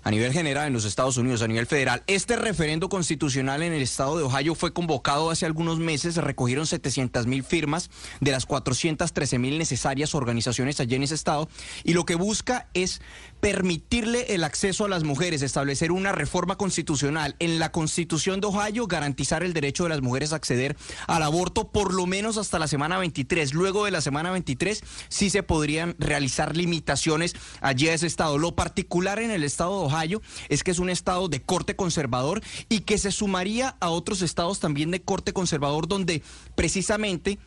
a 0.05 0.11
nivel 0.11 0.31
general 0.33 0.67
en 0.67 0.73
los 0.73 0.85
Estados 0.85 1.17
Unidos, 1.17 1.41
a 1.41 1.47
nivel 1.47 1.65
federal. 1.65 2.03
Este 2.05 2.35
referendo 2.35 2.89
constitucional 2.89 3.63
en 3.63 3.73
el 3.73 3.81
estado 3.81 4.17
de 4.17 4.23
Ohio 4.23 4.53
fue 4.53 4.71
convocado 4.71 5.31
hace 5.31 5.47
algunos 5.47 5.79
meses, 5.79 6.13
se 6.13 6.21
recogieron 6.21 6.67
700 6.67 7.25
mil 7.25 7.43
firmas 7.43 7.89
de 8.21 8.29
las 8.29 8.45
413 8.45 9.39
mil 9.39 9.57
necesarias 9.57 10.13
organizaciones 10.13 10.79
allí 10.79 10.93
en 10.93 11.01
ese 11.01 11.15
estado, 11.15 11.49
y 11.83 11.93
lo 11.93 12.05
que 12.05 12.13
busca 12.13 12.69
es 12.75 13.01
permitirle 13.39 14.33
el 14.33 14.43
acceso 14.43 14.85
a 14.85 14.89
las 14.89 15.03
mujeres, 15.03 15.41
establecer 15.41 15.91
una 15.91 16.11
reforma 16.11 16.57
constitucional 16.57 17.35
en 17.39 17.59
la 17.59 17.71
constitución 17.71 18.41
de 18.41 18.47
Ohio, 18.47 18.87
garantizar 18.87 19.43
el 19.43 19.53
derecho 19.53 19.83
de 19.83 19.89
las 19.89 20.01
mujeres 20.01 20.33
a 20.33 20.37
acceder 20.37 20.75
al 21.07 21.23
aborto 21.23 21.71
por 21.71 21.93
lo 21.93 22.05
menos 22.07 22.37
hasta 22.37 22.59
la 22.59 22.67
semana 22.67 22.97
23. 22.97 23.53
Luego 23.53 23.85
de 23.85 23.91
la 23.91 24.01
semana 24.01 24.31
23 24.31 24.83
sí 25.09 25.29
se 25.29 25.43
podrían 25.43 25.95
realizar 25.99 26.57
limitaciones 26.57 27.35
allí 27.61 27.87
a 27.87 27.93
ese 27.93 28.07
estado. 28.07 28.37
Lo 28.37 28.55
particular 28.55 29.19
en 29.19 29.31
el 29.31 29.43
estado 29.43 29.79
de 29.79 29.93
Ohio 29.93 30.21
es 30.49 30.63
que 30.63 30.71
es 30.71 30.79
un 30.79 30.89
estado 30.89 31.27
de 31.27 31.41
corte 31.41 31.75
conservador 31.75 32.41
y 32.69 32.81
que 32.81 32.97
se 32.97 33.11
sumaría 33.11 33.75
a 33.79 33.89
otros 33.89 34.21
estados 34.21 34.59
también 34.59 34.91
de 34.91 35.01
corte 35.01 35.33
conservador 35.33 35.87
donde 35.87 36.23
precisamente 36.55 37.39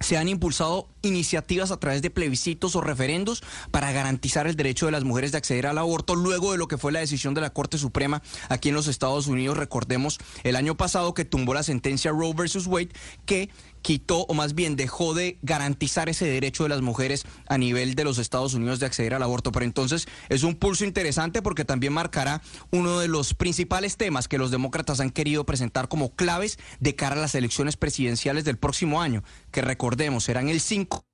se 0.00 0.16
han 0.16 0.28
impulsado 0.28 0.88
iniciativas 1.02 1.70
a 1.70 1.78
través 1.78 2.00
de 2.00 2.10
plebiscitos 2.10 2.74
o 2.74 2.80
referendos 2.80 3.42
para 3.70 3.92
garantizar 3.92 4.46
el 4.46 4.56
derecho 4.56 4.86
de 4.86 4.92
las 4.92 5.04
mujeres 5.04 5.32
de 5.32 5.38
acceder 5.38 5.66
al 5.66 5.78
aborto 5.78 6.14
luego 6.14 6.52
de 6.52 6.58
lo 6.58 6.68
que 6.68 6.78
fue 6.78 6.90
la 6.90 7.00
decisión 7.00 7.34
de 7.34 7.42
la 7.42 7.50
Corte 7.50 7.76
Suprema 7.78 8.22
aquí 8.48 8.70
en 8.70 8.74
los 8.74 8.88
Estados 8.88 9.26
Unidos. 9.26 9.58
Recordemos 9.58 10.18
el 10.42 10.56
año 10.56 10.76
pasado 10.76 11.12
que 11.12 11.26
tumbó 11.26 11.52
la 11.52 11.62
sentencia 11.62 12.10
Roe 12.10 12.32
versus 12.34 12.66
Wade 12.66 12.90
que 13.26 13.50
quitó 13.82 14.26
o 14.26 14.34
más 14.34 14.54
bien 14.54 14.76
dejó 14.76 15.14
de 15.14 15.38
garantizar 15.42 16.08
ese 16.08 16.26
derecho 16.26 16.64
de 16.64 16.68
las 16.68 16.82
mujeres 16.82 17.24
a 17.46 17.58
nivel 17.58 17.94
de 17.94 18.04
los 18.04 18.18
Estados 18.18 18.54
Unidos 18.54 18.80
de 18.80 18.86
acceder 18.86 19.14
al 19.14 19.22
aborto. 19.22 19.52
Pero 19.52 19.64
entonces 19.64 20.06
es 20.28 20.42
un 20.42 20.54
pulso 20.54 20.84
interesante 20.84 21.42
porque 21.42 21.64
también 21.64 21.92
marcará 21.92 22.42
uno 22.70 22.98
de 22.98 23.08
los 23.08 23.34
principales 23.34 23.96
temas 23.96 24.28
que 24.28 24.38
los 24.38 24.50
demócratas 24.50 25.00
han 25.00 25.10
querido 25.10 25.44
presentar 25.44 25.88
como 25.88 26.14
claves 26.14 26.58
de 26.78 26.94
cara 26.94 27.16
a 27.16 27.20
las 27.20 27.34
elecciones 27.34 27.76
presidenciales 27.76 28.44
del 28.44 28.58
próximo 28.58 29.00
año, 29.00 29.22
que 29.50 29.62
recordemos 29.62 30.24
serán 30.24 30.48
el 30.48 30.60
5 30.60 31.04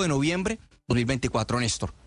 de 0.00 0.08
noviembre 0.08 0.58
2024, 0.88 1.60
Néstor. 1.60 2.01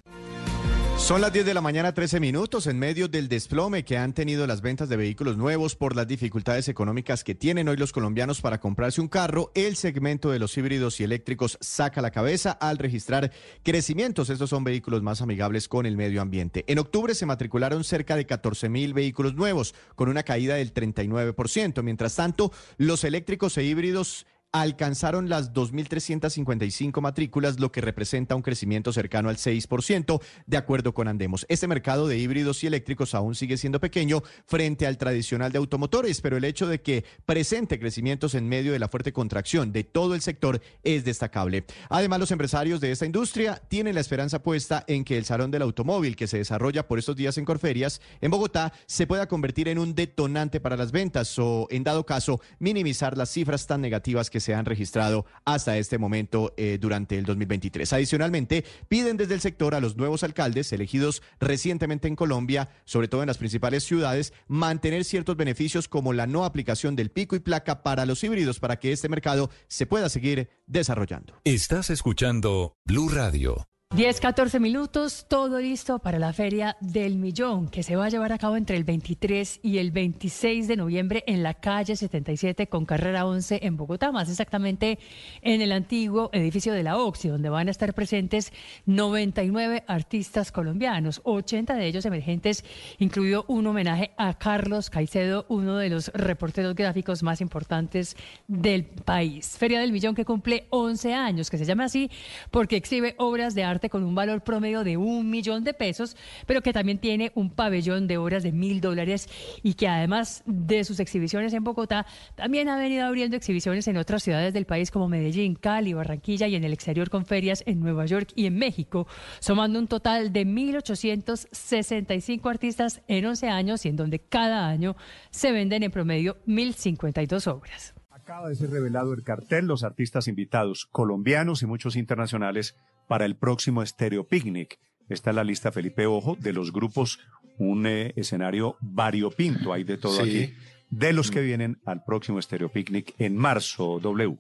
Son 1.06 1.22
las 1.22 1.32
10 1.32 1.46
de 1.46 1.54
la 1.54 1.62
mañana, 1.62 1.94
13 1.94 2.20
minutos, 2.20 2.66
en 2.66 2.80
medio 2.80 3.08
del 3.08 3.28
desplome 3.28 3.86
que 3.86 3.96
han 3.96 4.14
tenido 4.14 4.48
las 4.48 4.62
ventas 4.62 4.90
de 4.90 4.98
vehículos 4.98 5.38
nuevos 5.38 5.76
por 5.76 5.96
las 5.96 6.08
dificultades 6.08 6.68
económicas 6.68 7.24
que 7.24 7.36
tienen 7.36 7.68
hoy 7.68 7.78
los 7.78 7.92
colombianos 7.92 8.42
para 8.42 8.60
comprarse 8.60 9.02
un 9.02 9.08
carro. 9.08 9.52
El 9.54 9.76
segmento 9.76 10.32
de 10.32 10.40
los 10.40 10.58
híbridos 10.58 11.00
y 11.00 11.04
eléctricos 11.04 11.60
saca 11.62 12.02
la 12.02 12.10
cabeza 12.10 12.54
al 12.54 12.80
registrar 12.80 13.32
crecimientos. 13.62 14.32
Estos 14.32 14.50
son 14.50 14.64
vehículos 14.64 15.04
más 15.04 15.22
amigables 15.22 15.68
con 15.68 15.86
el 15.86 15.96
medio 15.96 16.24
ambiente. 16.24 16.66
En 16.68 16.80
octubre 16.80 17.14
se 17.14 17.28
matricularon 17.28 17.84
cerca 17.84 18.16
de 18.16 18.26
14 18.26 18.68
mil 18.70 18.96
vehículos 18.96 19.36
nuevos, 19.36 19.76
con 19.94 20.10
una 20.10 20.24
caída 20.24 20.56
del 20.56 20.74
39%. 20.74 21.84
Mientras 21.84 22.16
tanto, 22.16 22.52
los 22.78 23.04
eléctricos 23.04 23.56
e 23.60 23.64
híbridos 23.64 24.26
alcanzaron 24.62 25.28
las 25.28 25.52
2.355 25.52 27.02
matrículas, 27.02 27.60
lo 27.60 27.74
que 27.74 27.82
representa 27.82 28.36
un 28.36 28.42
crecimiento 28.42 28.94
cercano 28.94 29.28
al 29.28 29.36
6%, 29.36 30.22
de 30.46 30.58
acuerdo 30.58 30.94
con 30.94 31.10
Andemos. 31.10 31.46
Este 31.50 31.68
mercado 31.68 32.08
de 32.08 32.18
híbridos 32.18 32.64
y 32.64 32.68
eléctricos 32.68 33.14
aún 33.16 33.36
sigue 33.36 33.58
siendo 33.58 33.82
pequeño 33.82 34.24
frente 34.46 34.88
al 34.88 34.98
tradicional 34.98 35.52
de 35.52 35.58
automotores, 35.58 36.22
pero 36.22 36.38
el 36.38 36.46
hecho 36.46 36.68
de 36.68 36.82
que 36.82 37.04
presente 37.26 37.80
crecimientos 37.80 38.34
en 38.34 38.48
medio 38.48 38.72
de 38.72 38.80
la 38.80 38.88
fuerte 38.88 39.12
contracción 39.12 39.74
de 39.74 39.84
todo 39.84 40.16
el 40.16 40.22
sector 40.22 40.62
es 40.84 41.04
destacable. 41.04 41.66
Además, 41.90 42.22
los 42.22 42.32
empresarios 42.32 42.80
de 42.80 42.92
esta 42.92 43.06
industria 43.06 43.62
tienen 43.68 43.96
la 43.96 44.02
esperanza 44.02 44.42
puesta 44.42 44.86
en 44.88 45.04
que 45.04 45.18
el 45.18 45.26
Salón 45.26 45.52
del 45.52 45.64
Automóvil, 45.64 46.16
que 46.16 46.28
se 46.28 46.38
desarrolla 46.38 46.88
por 46.88 46.98
estos 46.98 47.18
días 47.18 47.38
en 47.38 47.44
Corferias, 47.44 48.00
en 48.22 48.32
Bogotá, 48.32 48.72
se 48.86 49.06
pueda 49.06 49.28
convertir 49.28 49.68
en 49.68 49.80
un 49.80 49.96
detonante 49.96 50.62
para 50.62 50.78
las 50.78 50.94
ventas 50.94 51.38
o, 51.40 51.68
en 51.72 51.84
dado 51.84 52.06
caso, 52.06 52.40
minimizar 52.60 53.18
las 53.18 53.30
cifras 53.30 53.68
tan 53.68 53.82
negativas 53.82 54.30
que 54.30 54.45
se 54.46 54.54
han 54.54 54.66
registrado 54.66 55.26
hasta 55.44 55.78
este 55.78 55.98
momento 55.98 56.54
eh, 56.56 56.78
durante 56.80 57.18
el 57.18 57.26
2023. 57.26 57.92
Adicionalmente, 57.92 58.64
piden 58.88 59.18
desde 59.18 59.34
el 59.34 59.42
sector 59.42 59.76
a 59.76 59.80
los 59.80 59.98
nuevos 59.98 60.24
alcaldes 60.24 60.72
elegidos 60.72 61.24
recientemente 61.40 62.08
en 62.08 62.16
Colombia, 62.16 62.70
sobre 62.86 63.08
todo 63.08 63.24
en 63.24 63.28
las 63.28 63.40
principales 63.40 63.84
ciudades, 63.84 64.34
mantener 64.48 65.04
ciertos 65.04 65.36
beneficios 65.36 65.88
como 65.88 66.14
la 66.14 66.28
no 66.28 66.46
aplicación 66.46 66.96
del 66.96 67.10
pico 67.10 67.36
y 67.36 67.40
placa 67.40 67.84
para 67.84 68.06
los 68.06 68.24
híbridos 68.24 68.60
para 68.60 68.78
que 68.80 68.92
este 68.92 69.10
mercado 69.10 69.50
se 69.68 69.86
pueda 69.88 70.10
seguir 70.10 70.50
desarrollando. 70.68 71.34
Estás 71.44 71.90
escuchando 71.90 72.78
Blue 72.86 73.10
Radio. 73.10 73.68
10, 73.96 74.20
14 74.20 74.60
minutos, 74.60 75.26
todo 75.30 75.58
listo 75.58 76.00
para 76.00 76.20
la 76.20 76.34
Feria 76.34 76.76
del 76.82 77.16
Millón, 77.16 77.70
que 77.70 77.82
se 77.82 77.96
va 77.96 78.08
a 78.08 78.10
llevar 78.10 78.34
a 78.34 78.38
cabo 78.38 78.58
entre 78.58 78.76
el 78.76 78.84
23 78.84 79.62
y 79.64 79.78
el 79.78 79.92
26 79.92 80.68
de 80.68 80.76
noviembre 80.76 81.24
en 81.28 81.44
la 81.44 81.54
calle 81.54 81.96
77 81.96 82.68
con 82.68 82.86
carrera 82.86 83.26
11 83.26 83.62
en 83.64 83.78
Bogotá, 83.78 84.12
más 84.12 84.30
exactamente 84.30 85.00
en 85.42 85.62
el 85.62 85.72
antiguo 85.72 86.30
edificio 86.34 86.74
de 86.74 86.84
la 86.84 86.98
OXI, 86.98 87.30
donde 87.30 87.48
van 87.48 87.70
a 87.70 87.72
estar 87.72 87.94
presentes 87.94 88.52
99 88.86 89.86
artistas 89.88 90.52
colombianos, 90.52 91.22
80 91.24 91.76
de 91.76 91.88
ellos 91.88 92.06
emergentes, 92.06 92.66
incluido 93.00 93.46
un 93.48 93.66
homenaje 93.66 94.12
a 94.18 94.34
Carlos 94.34 94.90
Caicedo, 94.90 95.46
uno 95.48 95.78
de 95.78 95.88
los 95.88 96.10
reporteros 96.10 96.76
gráficos 96.76 97.24
más 97.24 97.40
importantes 97.40 98.18
del 98.50 98.84
país. 98.84 99.56
Feria 99.58 99.80
del 99.80 99.94
Millón 99.94 100.16
que 100.16 100.26
cumple 100.26 100.68
11 100.72 101.14
años, 101.14 101.50
que 101.50 101.58
se 101.58 101.64
llama 101.64 101.86
así 101.86 102.12
porque 102.52 102.76
exhibe 102.76 103.16
obras 103.20 103.56
de 103.56 103.64
arte 103.64 103.85
con 103.90 104.04
un 104.04 104.16
valor 104.16 104.42
promedio 104.42 104.84
de 104.84 104.98
un 104.98 105.30
millón 105.30 105.64
de 105.64 105.74
pesos, 105.74 106.18
pero 106.46 106.62
que 106.62 106.74
también 106.74 106.98
tiene 106.98 107.32
un 107.36 107.50
pabellón 107.50 108.08
de 108.08 108.18
horas 108.18 108.44
de 108.44 108.52
mil 108.52 108.82
dólares 108.82 109.30
y 109.64 109.76
que 109.76 109.88
además 109.88 110.44
de 110.46 110.84
sus 110.84 111.00
exhibiciones 111.00 111.54
en 111.54 111.64
Bogotá, 111.64 112.06
también 112.36 112.70
ha 112.70 112.78
venido 112.78 113.06
abriendo 113.06 113.38
exhibiciones 113.38 113.88
en 113.88 113.98
otras 113.98 114.24
ciudades 114.24 114.54
del 114.54 114.66
país 114.66 114.92
como 114.92 115.08
Medellín, 115.08 115.56
Cali, 115.56 115.94
Barranquilla 115.94 116.48
y 116.48 116.56
en 116.56 116.64
el 116.64 116.74
exterior 116.74 117.10
con 117.10 117.26
ferias 117.26 117.64
en 117.66 117.80
Nueva 117.80 118.06
York 118.06 118.30
y 118.36 118.46
en 118.46 118.58
México, 118.58 119.08
sumando 119.40 119.80
un 119.80 119.88
total 119.88 120.34
de 120.34 120.46
1.865 120.46 122.50
artistas 122.50 123.02
en 123.08 123.26
11 123.26 123.50
años 123.50 123.86
y 123.86 123.90
en 123.90 123.96
donde 123.96 124.20
cada 124.20 124.68
año 124.68 124.96
se 125.32 125.52
venden 125.52 125.84
en 125.84 125.92
promedio 125.92 126.38
1.052 126.48 127.52
obras. 127.52 127.94
Acaba 128.10 128.50
de 128.50 128.56
ser 128.56 128.72
revelado 128.72 129.14
el 129.14 129.24
cartel, 129.24 129.68
los 129.68 129.84
artistas 129.84 130.28
invitados 130.28 130.88
colombianos 130.92 131.62
y 131.62 131.68
muchos 131.68 131.96
internacionales 131.96 132.76
para 133.08 133.26
el 133.26 133.36
próximo 133.36 133.82
Estéreo 133.84 134.26
Picnic. 134.28 134.80
Esta 135.10 135.30
es 135.30 135.36
la 135.36 135.44
lista, 135.44 135.72
Felipe 135.72 136.08
Ojo, 136.08 136.36
de 136.40 136.54
los 136.54 136.72
grupos, 136.72 137.20
un 137.58 137.86
eh, 137.86 138.14
escenario 138.16 138.78
variopinto, 138.82 139.72
hay 139.74 139.84
de 139.84 139.98
todo 139.98 140.24
Sí. 140.24 140.30
aquí, 140.30 140.54
de 140.90 141.14
los 141.14 141.32
que 141.32 141.42
vienen 141.42 141.80
al 141.86 142.04
próximo 142.04 142.40
Estéreo 142.40 142.70
Picnic 142.70 143.14
en 143.18 143.36
marzo, 143.38 144.00
W. 144.02 144.38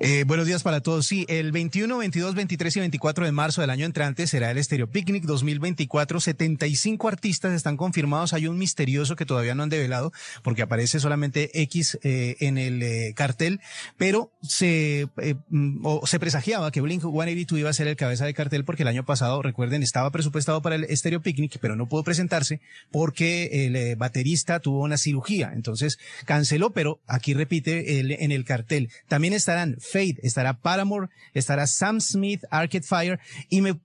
Eh, 0.00 0.24
buenos 0.26 0.46
días 0.46 0.62
para 0.62 0.80
todos. 0.80 1.06
Sí, 1.06 1.24
el 1.28 1.52
21, 1.52 1.96
22, 1.98 2.34
23 2.34 2.76
y 2.76 2.80
24 2.80 3.24
de 3.24 3.32
marzo 3.32 3.60
del 3.60 3.70
año 3.70 3.86
entrante 3.86 4.26
será 4.26 4.50
el 4.50 4.58
Estéreo 4.58 4.88
Picnic 4.90 5.24
2024. 5.24 6.20
75 6.20 7.08
artistas 7.08 7.52
están 7.52 7.76
confirmados. 7.76 8.32
Hay 8.32 8.46
un 8.46 8.58
misterioso 8.58 9.16
que 9.16 9.26
todavía 9.26 9.54
no 9.54 9.62
han 9.62 9.68
develado 9.68 10.12
porque 10.42 10.62
aparece 10.62 11.00
solamente 11.00 11.62
X 11.62 11.98
eh, 12.02 12.36
en 12.40 12.58
el 12.58 12.82
eh, 12.82 13.12
cartel, 13.14 13.60
pero 13.96 14.30
se, 14.42 15.08
mm, 15.48 15.84
o 15.84 16.06
se 16.06 16.18
presagiaba 16.18 16.70
que 16.70 16.80
Blink 16.80 17.02
182 17.02 17.58
iba 17.60 17.70
a 17.70 17.72
ser 17.72 17.88
el 17.88 17.96
cabeza 17.96 18.24
de 18.24 18.34
cartel 18.34 18.64
porque 18.64 18.82
el 18.82 18.88
año 18.88 19.04
pasado, 19.04 19.42
recuerden, 19.42 19.82
estaba 19.82 20.10
presupuestado 20.10 20.62
para 20.62 20.76
el 20.76 20.84
Estéreo 20.84 21.22
Picnic, 21.22 21.58
pero 21.60 21.76
no 21.76 21.88
pudo 21.88 22.04
presentarse 22.04 22.60
porque 22.90 23.66
el 23.66 23.96
baterista 23.96 24.60
tuvo 24.60 24.82
una 24.82 24.96
cirugía. 24.98 25.52
Entonces 25.54 25.98
canceló, 26.24 26.70
pero 26.70 27.00
aquí 27.06 27.34
repite 27.34 28.00
el- 28.00 28.12
en 28.12 28.32
el 28.32 28.44
cartel. 28.44 28.90
También 29.08 29.32
estarán 29.54 29.76
Fade, 29.80 30.16
estará 30.22 30.58
Paramore, 30.58 31.08
estará 31.32 31.66
Sam 31.66 32.00
Smith, 32.00 32.42
Arcade 32.50 32.82
Fire, 32.82 33.20
y 33.48 33.60
me, 33.60 33.78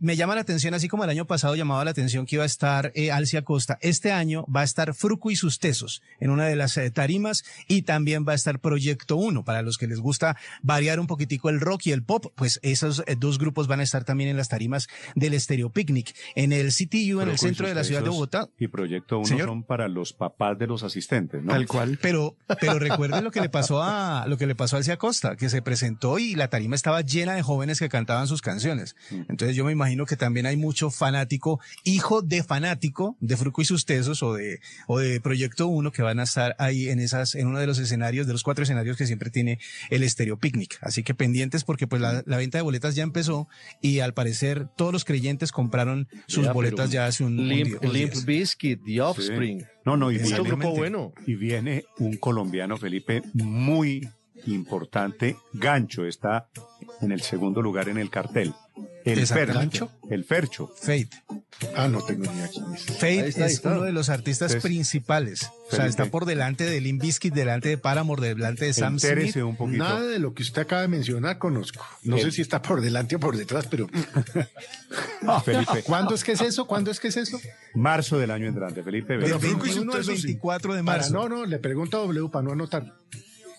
me 0.00 0.16
llama 0.16 0.34
la 0.34 0.40
atención, 0.40 0.74
así 0.74 0.88
como 0.88 1.04
el 1.04 1.10
año 1.10 1.26
pasado 1.26 1.56
llamaba 1.56 1.84
la 1.84 1.90
atención 1.90 2.26
que 2.26 2.36
iba 2.36 2.44
a 2.44 2.46
estar 2.46 2.92
eh, 2.94 3.10
Alcia 3.10 3.42
Costa, 3.42 3.78
este 3.80 4.12
año 4.12 4.44
va 4.54 4.60
a 4.60 4.64
estar 4.64 4.94
Fruco 4.94 5.30
y 5.30 5.36
sus 5.36 5.58
Tesos 5.58 6.02
en 6.20 6.30
una 6.30 6.46
de 6.46 6.56
las 6.56 6.76
eh, 6.76 6.90
tarimas, 6.90 7.44
y 7.66 7.82
también 7.82 8.24
va 8.26 8.32
a 8.32 8.34
estar 8.36 8.60
Proyecto 8.60 9.16
1, 9.16 9.44
para 9.44 9.62
los 9.62 9.78
que 9.78 9.86
les 9.86 10.00
gusta 10.00 10.36
variar 10.62 11.00
un 11.00 11.06
poquitico 11.06 11.48
el 11.48 11.60
rock 11.60 11.86
y 11.86 11.92
el 11.92 12.04
pop, 12.04 12.26
pues 12.36 12.60
esos 12.62 13.02
eh, 13.06 13.16
dos 13.18 13.38
grupos 13.38 13.66
van 13.66 13.80
a 13.80 13.82
estar 13.82 14.04
también 14.04 14.30
en 14.30 14.36
las 14.36 14.48
tarimas 14.48 14.88
del 15.14 15.38
Stereo 15.40 15.70
Picnic. 15.70 16.14
En 16.34 16.52
el 16.52 16.68
CTU, 16.68 17.20
en 17.20 17.30
el 17.30 17.38
centro 17.38 17.66
de 17.66 17.74
la 17.74 17.84
ciudad 17.84 18.02
de 18.02 18.10
Bogotá, 18.10 18.48
Y 18.58 18.68
Proyecto 18.68 19.18
1 19.18 19.26
Señor. 19.26 19.48
son 19.48 19.62
para 19.64 19.88
los 19.88 20.12
papás 20.12 20.58
de 20.58 20.66
los 20.66 20.82
asistentes, 20.82 21.42
¿no? 21.42 21.52
Tal 21.52 21.66
cual. 21.66 21.98
Pero, 22.00 22.36
pero 22.60 22.78
recuerden 22.78 23.24
lo 23.24 23.30
que 23.30 23.40
le 23.40 23.48
pasó 23.48 23.82
a, 23.82 24.26
lo 24.28 24.36
que 24.36 24.46
le 24.46 24.54
pasó 24.54 24.76
a 24.76 24.78
Alcia 24.78 24.96
Costa, 24.96 25.15
que 25.38 25.48
se 25.48 25.62
presentó 25.62 26.18
y 26.18 26.34
la 26.34 26.48
tarima 26.48 26.74
estaba 26.76 27.00
llena 27.00 27.34
de 27.34 27.42
jóvenes 27.42 27.78
que 27.78 27.88
cantaban 27.88 28.26
sus 28.26 28.42
canciones. 28.42 28.96
Entonces 29.10 29.56
yo 29.56 29.64
me 29.64 29.72
imagino 29.72 30.06
que 30.06 30.16
también 30.16 30.46
hay 30.46 30.56
mucho 30.56 30.90
fanático, 30.90 31.60
hijo 31.84 32.22
de 32.22 32.42
fanático 32.42 33.16
de 33.20 33.36
Fruco 33.36 33.62
y 33.62 33.64
sus 33.64 33.84
Tesos 33.84 34.22
o 34.22 34.34
de, 34.34 34.60
o 34.86 34.98
de 34.98 35.20
Proyecto 35.20 35.66
1 35.68 35.92
que 35.92 36.02
van 36.02 36.20
a 36.20 36.24
estar 36.24 36.54
ahí 36.58 36.88
en 36.88 36.98
esas, 37.00 37.34
en 37.34 37.46
uno 37.46 37.58
de 37.58 37.66
los 37.66 37.78
escenarios, 37.78 38.26
de 38.26 38.32
los 38.32 38.42
cuatro 38.42 38.62
escenarios 38.64 38.96
que 38.96 39.06
siempre 39.06 39.30
tiene 39.30 39.58
el 39.90 40.02
Estéreo 40.02 40.38
Picnic. 40.38 40.78
Así 40.80 41.02
que 41.02 41.14
pendientes 41.14 41.64
porque 41.64 41.86
pues 41.86 42.02
la, 42.02 42.22
la 42.26 42.36
venta 42.36 42.58
de 42.58 42.62
boletas 42.62 42.94
ya 42.94 43.02
empezó 43.02 43.48
y 43.80 44.00
al 44.00 44.14
parecer 44.14 44.68
todos 44.76 44.92
los 44.92 45.04
creyentes 45.04 45.52
compraron 45.52 46.08
sus 46.26 46.44
Ya, 46.44 46.52
boletas 46.52 46.90
ya 46.90 47.06
hace 47.06 47.24
un, 47.24 47.48
Limp, 47.48 47.82
Limp. 47.84 48.14
Bizkit, 48.24 48.84
The 48.84 49.00
Offspring. 49.00 49.60
Sí. 49.60 49.66
No, 49.84 49.96
no, 49.96 50.10
y 50.10 50.18
Mucho 50.18 50.42
viene, 50.42 50.48
grupo 50.48 50.74
bueno. 50.74 51.12
y 51.26 51.36
viene 51.36 51.84
un 51.98 52.16
colombiano, 52.16 52.76
Felipe, 52.76 53.22
muy 53.34 54.08
importante. 54.46 55.36
Gancho 55.52 56.04
está 56.06 56.48
en 57.00 57.12
el 57.12 57.22
segundo 57.22 57.62
lugar 57.62 57.88
en 57.88 57.98
el 57.98 58.10
cartel. 58.10 58.52
El. 59.04 59.26
Fercho. 59.26 59.54
¿Gancho? 59.54 59.90
El 60.10 60.24
Fercho. 60.24 60.66
Fate. 60.76 61.08
Ah, 61.76 61.88
no 61.88 62.02
tengo 62.04 62.30
ni 62.30 62.40
es. 62.40 62.84
Fate 62.98 63.28
es 63.28 63.62
uno 63.64 63.82
de 63.82 63.92
los 63.92 64.08
artistas 64.10 64.50
Entonces, 64.50 64.68
principales. 64.68 65.50
O 65.70 65.76
sea, 65.76 65.86
está 65.86 66.06
por 66.06 66.26
delante 66.26 66.64
de 66.64 66.80
Limp 66.80 67.00
Bizkit, 67.00 67.32
delante 67.32 67.68
de 67.70 67.78
Paramore, 67.78 68.34
delante 68.34 68.66
de 68.66 68.74
Sam 68.74 68.94
Entérese 68.94 69.32
Smith. 69.32 69.44
un 69.44 69.56
poquito. 69.56 69.78
Nada 69.78 70.02
de 70.06 70.18
lo 70.18 70.34
que 70.34 70.42
usted 70.42 70.62
acaba 70.62 70.82
de 70.82 70.88
mencionar 70.88 71.38
conozco. 71.38 71.84
No 72.02 72.18
sé 72.18 72.30
si 72.32 72.42
está 72.42 72.60
por 72.60 72.80
delante 72.80 73.16
o 73.16 73.20
por 73.20 73.36
detrás, 73.36 73.66
pero. 73.68 73.86
Felipe. 75.44 75.82
¿Cuándo 75.84 76.14
es 76.14 76.24
que 76.24 76.32
es 76.32 76.40
eso? 76.40 76.66
¿Cuándo 76.66 76.90
es 76.90 77.00
que 77.00 77.08
es 77.08 77.16
eso? 77.16 77.40
Marzo 77.74 78.18
del 78.18 78.30
año 78.30 78.46
entrante, 78.48 78.82
Felipe. 78.82 79.14
Del 79.16 79.22
Vela. 79.22 79.38
21 79.38 79.92
al 79.94 80.02
24 80.02 80.74
de 80.74 80.84
Para- 80.84 80.98
marzo. 80.98 81.12
no, 81.14 81.28
no, 81.28 81.46
le 81.46 81.58
pregunto 81.58 81.96
a 81.98 82.00
W 82.00 82.28
para 82.30 82.42
no 82.44 82.52
anotar. 82.52 82.92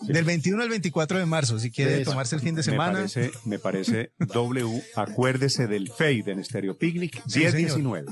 Del 0.02 0.26
21 0.26 0.62
al 0.64 0.70
24 0.70 1.18
de 1.20 1.26
marzo, 1.26 1.60
si 1.60 1.72
quiere 1.72 2.02
Eso. 2.02 2.12
tomarse 2.12 2.36
el 2.36 2.42
fin 2.42 2.56
de 2.56 2.60
Me 2.60 2.64
semana. 2.64 2.94
parece, 2.94 3.32
me 3.46 3.60
parece 3.60 4.12
W. 4.20 4.84
Acuérdese 4.96 5.68
del 5.68 5.90
Fade 5.90 6.24
en 6.32 6.44
Stereo 6.44 6.78
Picnic 6.78 7.22
Sí, 7.28 7.42
10-19. 7.42 8.06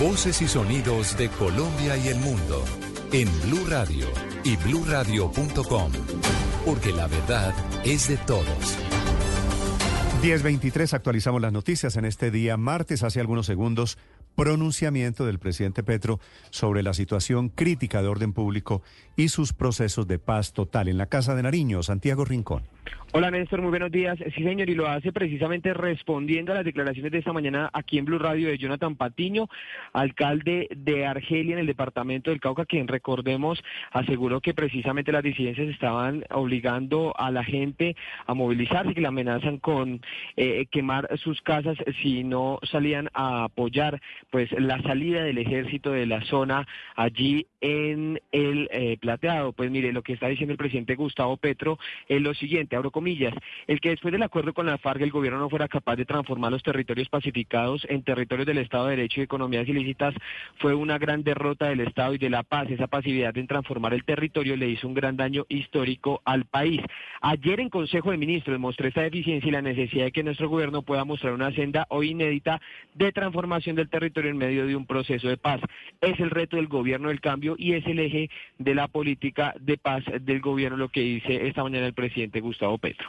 Voces 0.00 0.40
y 0.42 0.48
sonidos 0.48 1.16
de 1.16 1.28
Colombia 1.28 1.96
y 1.96 2.08
el 2.08 2.16
mundo 2.18 2.64
en 3.12 3.28
Blue 3.42 3.66
Radio 3.68 4.06
y 4.44 4.56
bluradio.com, 4.56 5.92
porque 6.64 6.92
la 6.92 7.06
verdad 7.06 7.54
es 7.84 8.08
de 8.08 8.16
todos. 8.18 8.78
1023 10.22 10.94
actualizamos 10.94 11.40
las 11.40 11.52
noticias 11.52 11.96
en 11.96 12.04
este 12.04 12.30
día 12.30 12.56
martes. 12.56 13.02
Hace 13.02 13.20
algunos 13.20 13.46
segundos 13.46 13.98
pronunciamiento 14.34 15.26
del 15.26 15.40
presidente 15.40 15.82
Petro 15.82 16.20
sobre 16.50 16.84
la 16.84 16.94
situación 16.94 17.48
crítica 17.48 18.02
de 18.02 18.08
orden 18.08 18.32
público 18.32 18.82
y 19.16 19.30
sus 19.30 19.52
procesos 19.52 20.06
de 20.06 20.20
paz 20.20 20.52
total 20.52 20.88
en 20.88 20.96
la 20.96 21.06
Casa 21.06 21.34
de 21.34 21.42
Nariño, 21.42 21.82
Santiago 21.82 22.24
Rincón. 22.24 22.62
Hola 23.10 23.30
Néstor, 23.30 23.62
muy 23.62 23.70
buenos 23.70 23.90
días. 23.90 24.18
Sí 24.34 24.42
señor, 24.42 24.68
y 24.68 24.74
lo 24.74 24.86
hace 24.86 25.12
precisamente 25.12 25.72
respondiendo 25.72 26.52
a 26.52 26.56
las 26.56 26.64
declaraciones 26.64 27.10
de 27.10 27.18
esta 27.18 27.32
mañana 27.32 27.70
aquí 27.72 27.98
en 27.98 28.04
Blue 28.04 28.18
Radio 28.18 28.48
de 28.48 28.58
Jonathan 28.58 28.96
Patiño, 28.96 29.48
alcalde 29.94 30.68
de 30.76 31.06
Argelia 31.06 31.54
en 31.54 31.60
el 31.60 31.66
departamento 31.66 32.30
del 32.30 32.40
Cauca, 32.40 32.66
quien 32.66 32.86
recordemos 32.86 33.62
aseguró 33.92 34.40
que 34.40 34.52
precisamente 34.52 35.10
las 35.10 35.22
disidencias 35.22 35.68
estaban 35.68 36.24
obligando 36.30 37.14
a 37.16 37.30
la 37.30 37.44
gente 37.44 37.96
a 38.26 38.34
movilizarse, 38.34 38.94
que 38.94 39.00
la 39.00 39.08
amenazan 39.08 39.58
con 39.58 40.02
eh, 40.36 40.66
quemar 40.70 41.08
sus 41.18 41.40
casas 41.40 41.78
si 42.02 42.24
no 42.24 42.58
salían 42.70 43.08
a 43.14 43.44
apoyar 43.44 44.00
pues 44.30 44.52
la 44.52 44.82
salida 44.82 45.24
del 45.24 45.38
ejército 45.38 45.92
de 45.92 46.06
la 46.06 46.20
zona 46.26 46.66
allí 46.94 47.46
en 47.60 48.20
el 48.32 48.68
eh, 48.70 48.96
plateado. 49.00 49.52
Pues 49.52 49.70
mire, 49.70 49.92
lo 49.92 50.02
que 50.02 50.12
está 50.12 50.28
diciendo 50.28 50.52
el 50.52 50.58
presidente 50.58 50.94
Gustavo 50.94 51.36
Petro 51.36 51.78
es 52.08 52.20
lo 52.20 52.34
siguiente, 52.34 52.76
abro 52.78 52.92
el 53.66 53.80
que 53.80 53.90
después 53.90 54.12
del 54.12 54.22
acuerdo 54.22 54.52
con 54.52 54.66
la 54.66 54.78
FARC 54.78 55.02
el 55.02 55.10
gobierno 55.10 55.38
no 55.38 55.48
fuera 55.48 55.68
capaz 55.68 55.96
de 55.96 56.04
transformar 56.04 56.50
los 56.50 56.62
territorios 56.62 57.08
pacificados 57.08 57.86
en 57.88 58.02
territorios 58.02 58.46
del 58.46 58.58
Estado 58.58 58.86
de 58.86 58.96
Derecho 58.96 59.20
y 59.20 59.24
economías 59.24 59.68
ilícitas 59.68 60.14
fue 60.58 60.74
una 60.74 60.98
gran 60.98 61.22
derrota 61.22 61.68
del 61.68 61.80
Estado 61.80 62.14
y 62.14 62.18
de 62.18 62.30
la 62.30 62.42
paz. 62.42 62.68
Esa 62.70 62.86
pasividad 62.86 63.36
en 63.38 63.46
transformar 63.46 63.94
el 63.94 64.04
territorio 64.04 64.56
le 64.56 64.68
hizo 64.68 64.88
un 64.88 64.94
gran 64.94 65.16
daño 65.16 65.46
histórico 65.48 66.20
al 66.24 66.44
país. 66.44 66.80
Ayer 67.20 67.60
en 67.60 67.70
Consejo 67.70 68.10
de 68.10 68.16
Ministros 68.16 68.58
mostré 68.58 68.88
esta 68.88 69.02
deficiencia 69.02 69.48
y 69.48 69.52
la 69.52 69.62
necesidad 69.62 70.06
de 70.06 70.12
que 70.12 70.22
nuestro 70.22 70.48
gobierno 70.48 70.82
pueda 70.82 71.04
mostrar 71.04 71.32
una 71.32 71.52
senda 71.52 71.86
hoy 71.90 72.10
inédita 72.10 72.60
de 72.94 73.12
transformación 73.12 73.76
del 73.76 73.88
territorio 73.88 74.30
en 74.30 74.36
medio 74.36 74.66
de 74.66 74.76
un 74.76 74.86
proceso 74.86 75.28
de 75.28 75.36
paz. 75.36 75.60
Es 76.00 76.18
el 76.20 76.30
reto 76.30 76.56
del 76.56 76.68
gobierno 76.68 77.08
del 77.08 77.20
cambio 77.20 77.54
y 77.58 77.72
es 77.72 77.86
el 77.86 77.98
eje 78.00 78.30
de 78.58 78.74
la 78.74 78.88
política 78.88 79.54
de 79.60 79.76
paz 79.78 80.04
del 80.20 80.40
gobierno, 80.40 80.76
lo 80.76 80.88
que 80.88 81.00
dice 81.00 81.46
esta 81.46 81.62
mañana 81.62 81.86
el 81.86 81.94
presidente 81.94 82.40
Gustavo 82.40 82.67
Petro. 82.76 83.08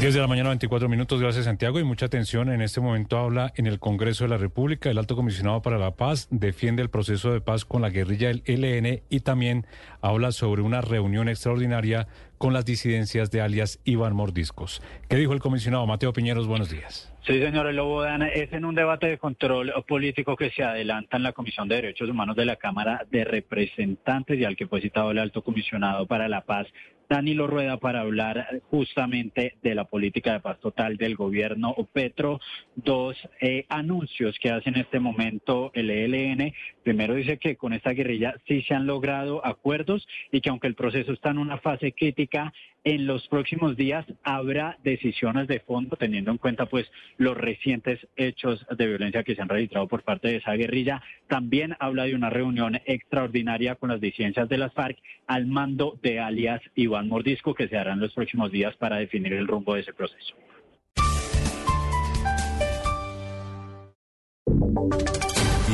10 0.00 0.12
de 0.12 0.20
la 0.20 0.26
mañana, 0.26 0.50
24 0.50 0.90
minutos. 0.90 1.22
Gracias, 1.22 1.46
Santiago. 1.46 1.80
Y 1.80 1.84
mucha 1.84 2.04
atención. 2.04 2.52
En 2.52 2.60
este 2.60 2.82
momento 2.82 3.16
habla 3.16 3.54
en 3.56 3.66
el 3.66 3.78
Congreso 3.78 4.24
de 4.24 4.30
la 4.30 4.36
República. 4.36 4.90
El 4.90 4.98
alto 4.98 5.16
comisionado 5.16 5.62
para 5.62 5.78
la 5.78 5.92
paz 5.92 6.28
defiende 6.30 6.82
el 6.82 6.90
proceso 6.90 7.32
de 7.32 7.40
paz 7.40 7.64
con 7.64 7.80
la 7.80 7.88
guerrilla 7.88 8.28
del 8.28 8.42
ELN 8.44 9.00
y 9.08 9.20
también 9.20 9.64
habla 10.02 10.32
sobre 10.32 10.60
una 10.60 10.82
reunión 10.82 11.30
extraordinaria 11.30 12.08
con 12.36 12.52
las 12.52 12.66
disidencias 12.66 13.30
de 13.30 13.40
alias 13.40 13.80
Iván 13.84 14.14
Mordiscos. 14.14 14.82
¿Qué 15.08 15.16
dijo 15.16 15.32
el 15.32 15.40
comisionado 15.40 15.86
Mateo 15.86 16.12
Piñeros? 16.12 16.46
Buenos 16.46 16.68
días. 16.68 17.10
Sí, 17.26 17.40
señor 17.40 17.72
Lobodan, 17.72 18.22
es 18.22 18.52
en 18.52 18.64
un 18.64 18.74
debate 18.74 19.08
de 19.08 19.18
control 19.18 19.72
político 19.88 20.36
que 20.36 20.50
se 20.50 20.62
adelanta 20.62 21.16
en 21.16 21.24
la 21.24 21.32
Comisión 21.32 21.68
de 21.68 21.76
Derechos 21.76 22.08
Humanos 22.08 22.36
de 22.36 22.44
la 22.44 22.56
Cámara 22.56 23.04
de 23.10 23.24
Representantes 23.24 24.38
y 24.38 24.44
al 24.44 24.56
que 24.56 24.68
fue 24.68 24.80
citado 24.80 25.10
el 25.10 25.18
alto 25.18 25.42
comisionado 25.42 26.06
para 26.06 26.28
la 26.28 26.42
paz, 26.42 26.68
Danilo 27.08 27.46
Rueda, 27.46 27.78
para 27.78 28.00
hablar 28.00 28.60
justamente 28.70 29.54
de 29.62 29.74
la 29.74 29.84
política 29.84 30.32
de 30.32 30.40
paz 30.40 30.58
total 30.60 30.96
del 30.96 31.14
gobierno 31.14 31.74
Petro. 31.92 32.40
Dos 32.74 33.16
eh, 33.40 33.64
anuncios 33.68 34.36
que 34.40 34.50
hace 34.50 34.70
en 34.70 34.76
este 34.76 34.98
momento 34.98 35.70
el 35.74 35.90
ELN. 35.90 36.52
Primero 36.82 37.14
dice 37.14 37.38
que 37.38 37.56
con 37.56 37.72
esta 37.72 37.90
guerrilla 37.90 38.34
sí 38.46 38.62
se 38.62 38.74
han 38.74 38.86
logrado 38.86 39.44
acuerdos 39.46 40.06
y 40.32 40.40
que 40.40 40.50
aunque 40.50 40.66
el 40.66 40.74
proceso 40.74 41.12
está 41.12 41.30
en 41.30 41.38
una 41.38 41.58
fase 41.58 41.92
crítica, 41.92 42.52
en 42.86 43.04
los 43.04 43.26
próximos 43.26 43.76
días 43.76 44.06
habrá 44.22 44.78
decisiones 44.84 45.48
de 45.48 45.58
fondo, 45.58 45.96
teniendo 45.96 46.30
en 46.30 46.38
cuenta 46.38 46.66
pues 46.66 46.86
los 47.18 47.36
recientes 47.36 47.98
hechos 48.14 48.64
de 48.70 48.86
violencia 48.86 49.24
que 49.24 49.34
se 49.34 49.42
han 49.42 49.48
registrado 49.48 49.88
por 49.88 50.04
parte 50.04 50.28
de 50.28 50.36
esa 50.36 50.52
guerrilla. 50.52 51.02
También 51.26 51.74
habla 51.80 52.04
de 52.04 52.14
una 52.14 52.30
reunión 52.30 52.80
extraordinaria 52.84 53.74
con 53.74 53.90
las 53.90 54.00
disidencias 54.00 54.48
de 54.48 54.58
las 54.58 54.72
FARC 54.72 54.98
al 55.26 55.46
mando 55.46 55.98
de 56.00 56.20
alias 56.20 56.62
Iván 56.76 57.08
Mordisco 57.08 57.54
que 57.54 57.66
se 57.66 57.76
hará 57.76 57.92
en 57.92 58.00
los 58.00 58.14
próximos 58.14 58.52
días 58.52 58.76
para 58.76 58.98
definir 58.98 59.32
el 59.32 59.48
rumbo 59.48 59.74
de 59.74 59.80
ese 59.80 59.92
proceso. 59.92 60.36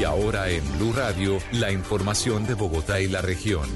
Y 0.01 0.05
ahora 0.05 0.49
en 0.49 0.65
Blue 0.78 0.95
Radio, 0.97 1.37
la 1.53 1.71
información 1.71 2.47
de 2.47 2.55
Bogotá 2.55 3.03
y 3.03 3.09
la 3.09 3.21
región. 3.21 3.69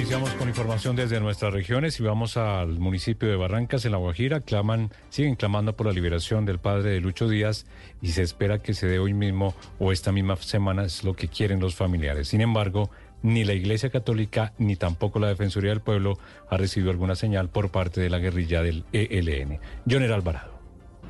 Iniciamos 0.00 0.30
con 0.30 0.48
información 0.48 0.96
desde 0.96 1.20
nuestras 1.20 1.52
regiones 1.52 2.00
y 2.00 2.02
vamos 2.02 2.38
al 2.38 2.78
municipio 2.78 3.28
de 3.28 3.36
Barrancas, 3.36 3.84
en 3.84 3.92
La 3.92 3.98
Guajira. 3.98 4.40
Claman, 4.40 4.90
siguen 5.10 5.34
clamando 5.34 5.76
por 5.76 5.86
la 5.86 5.92
liberación 5.92 6.46
del 6.46 6.58
padre 6.58 6.92
de 6.92 7.00
Lucho 7.02 7.28
Díaz 7.28 7.66
y 8.00 8.12
se 8.12 8.22
espera 8.22 8.60
que 8.60 8.72
se 8.72 8.86
dé 8.86 8.98
hoy 8.98 9.12
mismo 9.12 9.54
o 9.78 9.92
esta 9.92 10.10
misma 10.10 10.36
semana, 10.36 10.84
es 10.84 11.04
lo 11.04 11.12
que 11.12 11.28
quieren 11.28 11.60
los 11.60 11.74
familiares. 11.74 12.28
Sin 12.28 12.40
embargo, 12.40 12.88
ni 13.22 13.44
la 13.44 13.52
Iglesia 13.52 13.90
Católica 13.90 14.54
ni 14.56 14.74
tampoco 14.74 15.18
la 15.18 15.28
Defensoría 15.28 15.68
del 15.68 15.82
Pueblo 15.82 16.18
ha 16.48 16.56
recibido 16.56 16.90
alguna 16.90 17.14
señal 17.14 17.50
por 17.50 17.70
parte 17.70 18.00
de 18.00 18.08
la 18.08 18.20
guerrilla 18.20 18.62
del 18.62 18.84
ELN. 18.94 19.60
Joner 19.86 20.12
Alvarado. 20.12 20.59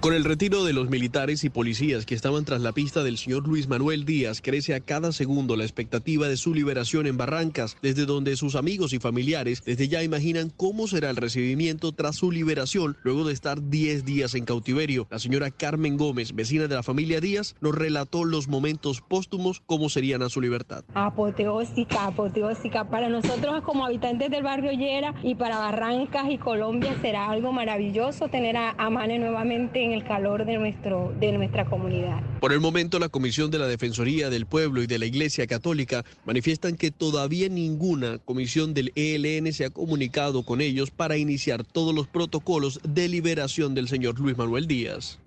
Con 0.00 0.14
el 0.14 0.24
retiro 0.24 0.64
de 0.64 0.72
los 0.72 0.88
militares 0.88 1.44
y 1.44 1.50
policías 1.50 2.06
que 2.06 2.14
estaban 2.14 2.46
tras 2.46 2.62
la 2.62 2.72
pista 2.72 3.04
del 3.04 3.18
señor 3.18 3.46
Luis 3.46 3.68
Manuel 3.68 4.06
Díaz, 4.06 4.40
crece 4.40 4.74
a 4.74 4.80
cada 4.80 5.12
segundo 5.12 5.56
la 5.56 5.64
expectativa 5.64 6.26
de 6.26 6.38
su 6.38 6.54
liberación 6.54 7.06
en 7.06 7.18
Barrancas, 7.18 7.76
desde 7.82 8.06
donde 8.06 8.34
sus 8.36 8.54
amigos 8.54 8.94
y 8.94 8.98
familiares 8.98 9.62
desde 9.62 9.88
ya 9.88 10.02
imaginan 10.02 10.50
cómo 10.56 10.86
será 10.86 11.10
el 11.10 11.16
recibimiento 11.16 11.92
tras 11.92 12.16
su 12.16 12.32
liberación 12.32 12.96
luego 13.02 13.26
de 13.26 13.34
estar 13.34 13.68
10 13.68 14.06
días 14.06 14.34
en 14.34 14.46
cautiverio. 14.46 15.06
La 15.10 15.18
señora 15.18 15.50
Carmen 15.50 15.98
Gómez, 15.98 16.34
vecina 16.34 16.66
de 16.66 16.76
la 16.76 16.82
familia 16.82 17.20
Díaz, 17.20 17.54
nos 17.60 17.74
relató 17.74 18.24
los 18.24 18.48
momentos 18.48 19.02
póstumos, 19.02 19.60
cómo 19.66 19.90
serían 19.90 20.22
a 20.22 20.30
su 20.30 20.40
libertad. 20.40 20.82
Apoteósica, 20.94 22.06
apoteósica. 22.06 22.88
Para 22.88 23.10
nosotros 23.10 23.62
como 23.64 23.84
habitantes 23.84 24.30
del 24.30 24.44
barrio 24.44 24.72
Llera 24.72 25.14
y 25.22 25.34
para 25.34 25.58
Barrancas 25.58 26.30
y 26.30 26.38
Colombia 26.38 26.96
será 27.02 27.28
algo 27.28 27.52
maravilloso 27.52 28.28
tener 28.28 28.56
a, 28.56 28.70
a 28.78 28.88
Mane 28.88 29.18
nuevamente 29.18 29.84
en 29.84 29.89
el 29.92 30.04
calor 30.04 30.44
de, 30.44 30.58
nuestro, 30.58 31.12
de 31.18 31.32
nuestra 31.32 31.64
comunidad. 31.64 32.20
Por 32.40 32.52
el 32.52 32.60
momento, 32.60 32.98
la 32.98 33.08
Comisión 33.08 33.50
de 33.50 33.58
la 33.58 33.66
Defensoría 33.66 34.30
del 34.30 34.46
Pueblo 34.46 34.82
y 34.82 34.86
de 34.86 34.98
la 34.98 35.06
Iglesia 35.06 35.46
Católica 35.46 36.04
manifiestan 36.24 36.76
que 36.76 36.90
todavía 36.90 37.48
ninguna 37.48 38.18
comisión 38.18 38.74
del 38.74 38.92
ELN 38.94 39.52
se 39.52 39.64
ha 39.64 39.70
comunicado 39.70 40.42
con 40.44 40.60
ellos 40.60 40.90
para 40.90 41.16
iniciar 41.16 41.64
todos 41.64 41.94
los 41.94 42.06
protocolos 42.06 42.80
de 42.82 43.08
liberación 43.08 43.74
del 43.74 43.88
señor 43.88 44.18
Luis 44.18 44.36
Manuel 44.36 44.66
Díaz. 44.66 45.18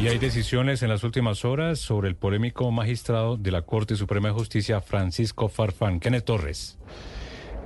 Y 0.00 0.08
hay 0.08 0.18
decisiones 0.18 0.82
en 0.82 0.88
las 0.88 1.04
últimas 1.04 1.44
horas 1.44 1.78
sobre 1.78 2.08
el 2.08 2.16
polémico 2.16 2.70
magistrado 2.72 3.36
de 3.36 3.52
la 3.52 3.62
Corte 3.62 3.94
Suprema 3.96 4.28
de 4.28 4.34
Justicia, 4.34 4.80
Francisco 4.80 5.48
Farfán. 5.48 6.00
Kenneth 6.00 6.24
Torres. 6.24 6.78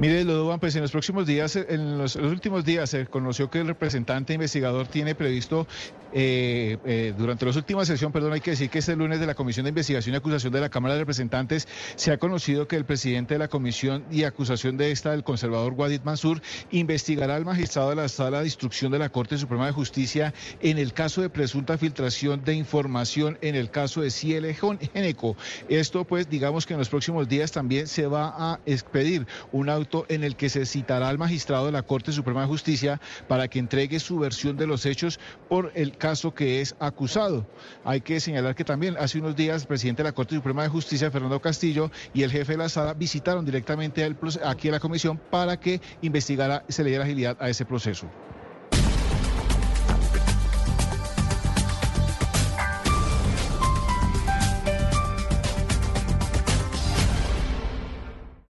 Mire, 0.01 0.23
Lodovan, 0.23 0.61
pues 0.61 0.77
en 0.77 0.83
los 0.83 0.93
próximos 0.93 1.27
días, 1.27 1.57
en 1.57 1.99
los, 1.99 2.15
últimos 2.15 2.65
días 2.65 2.91
se 2.91 3.07
conoció 3.07 3.51
que 3.51 3.59
el 3.59 3.67
representante 3.67 4.33
investigador 4.33 4.87
tiene 4.87 5.17
previsto, 5.17 5.67
eh, 6.13 6.79
eh, 6.87 7.13
durante 7.19 7.45
la 7.45 7.53
última 7.53 7.85
sesión, 7.85 8.13
perdón, 8.13 8.33
hay 8.33 8.41
que 8.41 8.53
decir 8.53 8.71
que 8.71 8.79
este 8.79 8.95
lunes 8.95 9.19
de 9.19 9.27
la 9.27 9.35
Comisión 9.35 9.65
de 9.65 9.71
Investigación 9.71 10.15
y 10.15 10.17
Acusación 10.17 10.53
de 10.53 10.61
la 10.61 10.69
Cámara 10.69 10.95
de 10.95 11.01
Representantes 11.01 11.67
se 11.97 12.13
ha 12.13 12.19
conocido 12.19 12.69
que 12.69 12.77
el 12.77 12.85
presidente 12.85 13.35
de 13.35 13.39
la 13.39 13.49
Comisión 13.49 14.05
y 14.11 14.23
Acusación 14.23 14.77
de 14.77 14.93
esta, 14.93 15.13
el 15.13 15.25
conservador 15.25 15.75
Guadid 15.75 16.03
Mansur, 16.03 16.41
investigará 16.71 17.35
al 17.35 17.45
magistrado 17.45 17.91
de 17.91 17.97
la 17.97 18.09
Sala 18.09 18.41
de 18.41 18.47
Instrucción 18.47 18.93
de 18.93 19.01
la 19.01 19.09
Corte 19.09 19.37
Suprema 19.37 19.67
de 19.67 19.73
Justicia 19.73 20.33
en 20.61 20.79
el 20.79 20.93
caso 20.93 21.23
de 21.23 21.29
presunta 21.29 21.77
filtración 21.77 22.45
de 22.45 22.55
información 22.55 23.37
en 23.43 23.57
el 23.57 23.71
caso 23.71 24.01
de 24.01 24.11
Ciel 24.11 24.47
Geneco. 24.95 25.37
Esto, 25.69 26.05
pues, 26.05 26.31
digamos 26.31 26.67
que 26.67 26.75
en 26.75 26.79
los 26.79 26.89
próximos 26.89 27.29
días 27.29 27.51
también 27.51 27.89
se 27.89 28.07
va 28.07 28.33
a 28.37 28.61
expedir 28.65 29.27
un 29.53 29.69
en 30.09 30.25
el 30.25 30.37
que 30.37 30.49
se 30.49 30.67
citará 30.67 31.09
al 31.09 31.19
magistrado 31.19 31.67
de 31.67 31.73
la 31.73 31.83
Corte 31.83 32.13
Suprema 32.13 32.43
de 32.43 32.47
Justicia 32.47 33.01
para 33.27 33.49
que 33.49 33.59
entregue 33.59 34.01
su 34.01 34.19
versión 34.19 34.57
de 34.57 34.67
los 34.67 34.85
hechos 34.87 35.19
por 35.49 35.73
el 35.75 35.97
caso 35.97 36.35
que 36.35 36.61
es 36.61 36.75
acusado. 36.79 37.47
Hay 37.85 38.01
que 38.01 38.21
señalar 38.21 38.55
que 38.55 38.65
también 38.65 38.97
hace 38.99 39.19
unos 39.19 39.37
días 39.37 39.63
el 39.63 39.69
presidente 39.69 40.03
de 40.03 40.09
la 40.09 40.15
Corte 40.15 40.35
Suprema 40.35 40.63
de 40.63 40.69
Justicia, 40.69 41.11
Fernando 41.11 41.41
Castillo, 41.41 41.91
y 42.13 42.23
el 42.23 42.31
jefe 42.31 42.53
de 42.53 42.59
la 42.59 42.69
sala 42.69 42.95
visitaron 42.95 43.45
directamente 43.45 44.05
aquí 44.45 44.69
a 44.69 44.73
la 44.73 44.81
comisión 44.81 45.19
para 45.31 45.59
que 45.59 45.81
investigara, 46.03 46.65
se 46.69 46.85
le 46.85 46.91
diera 46.91 47.05
agilidad 47.05 47.37
a 47.41 47.49
ese 47.49 47.65
proceso. 47.65 48.09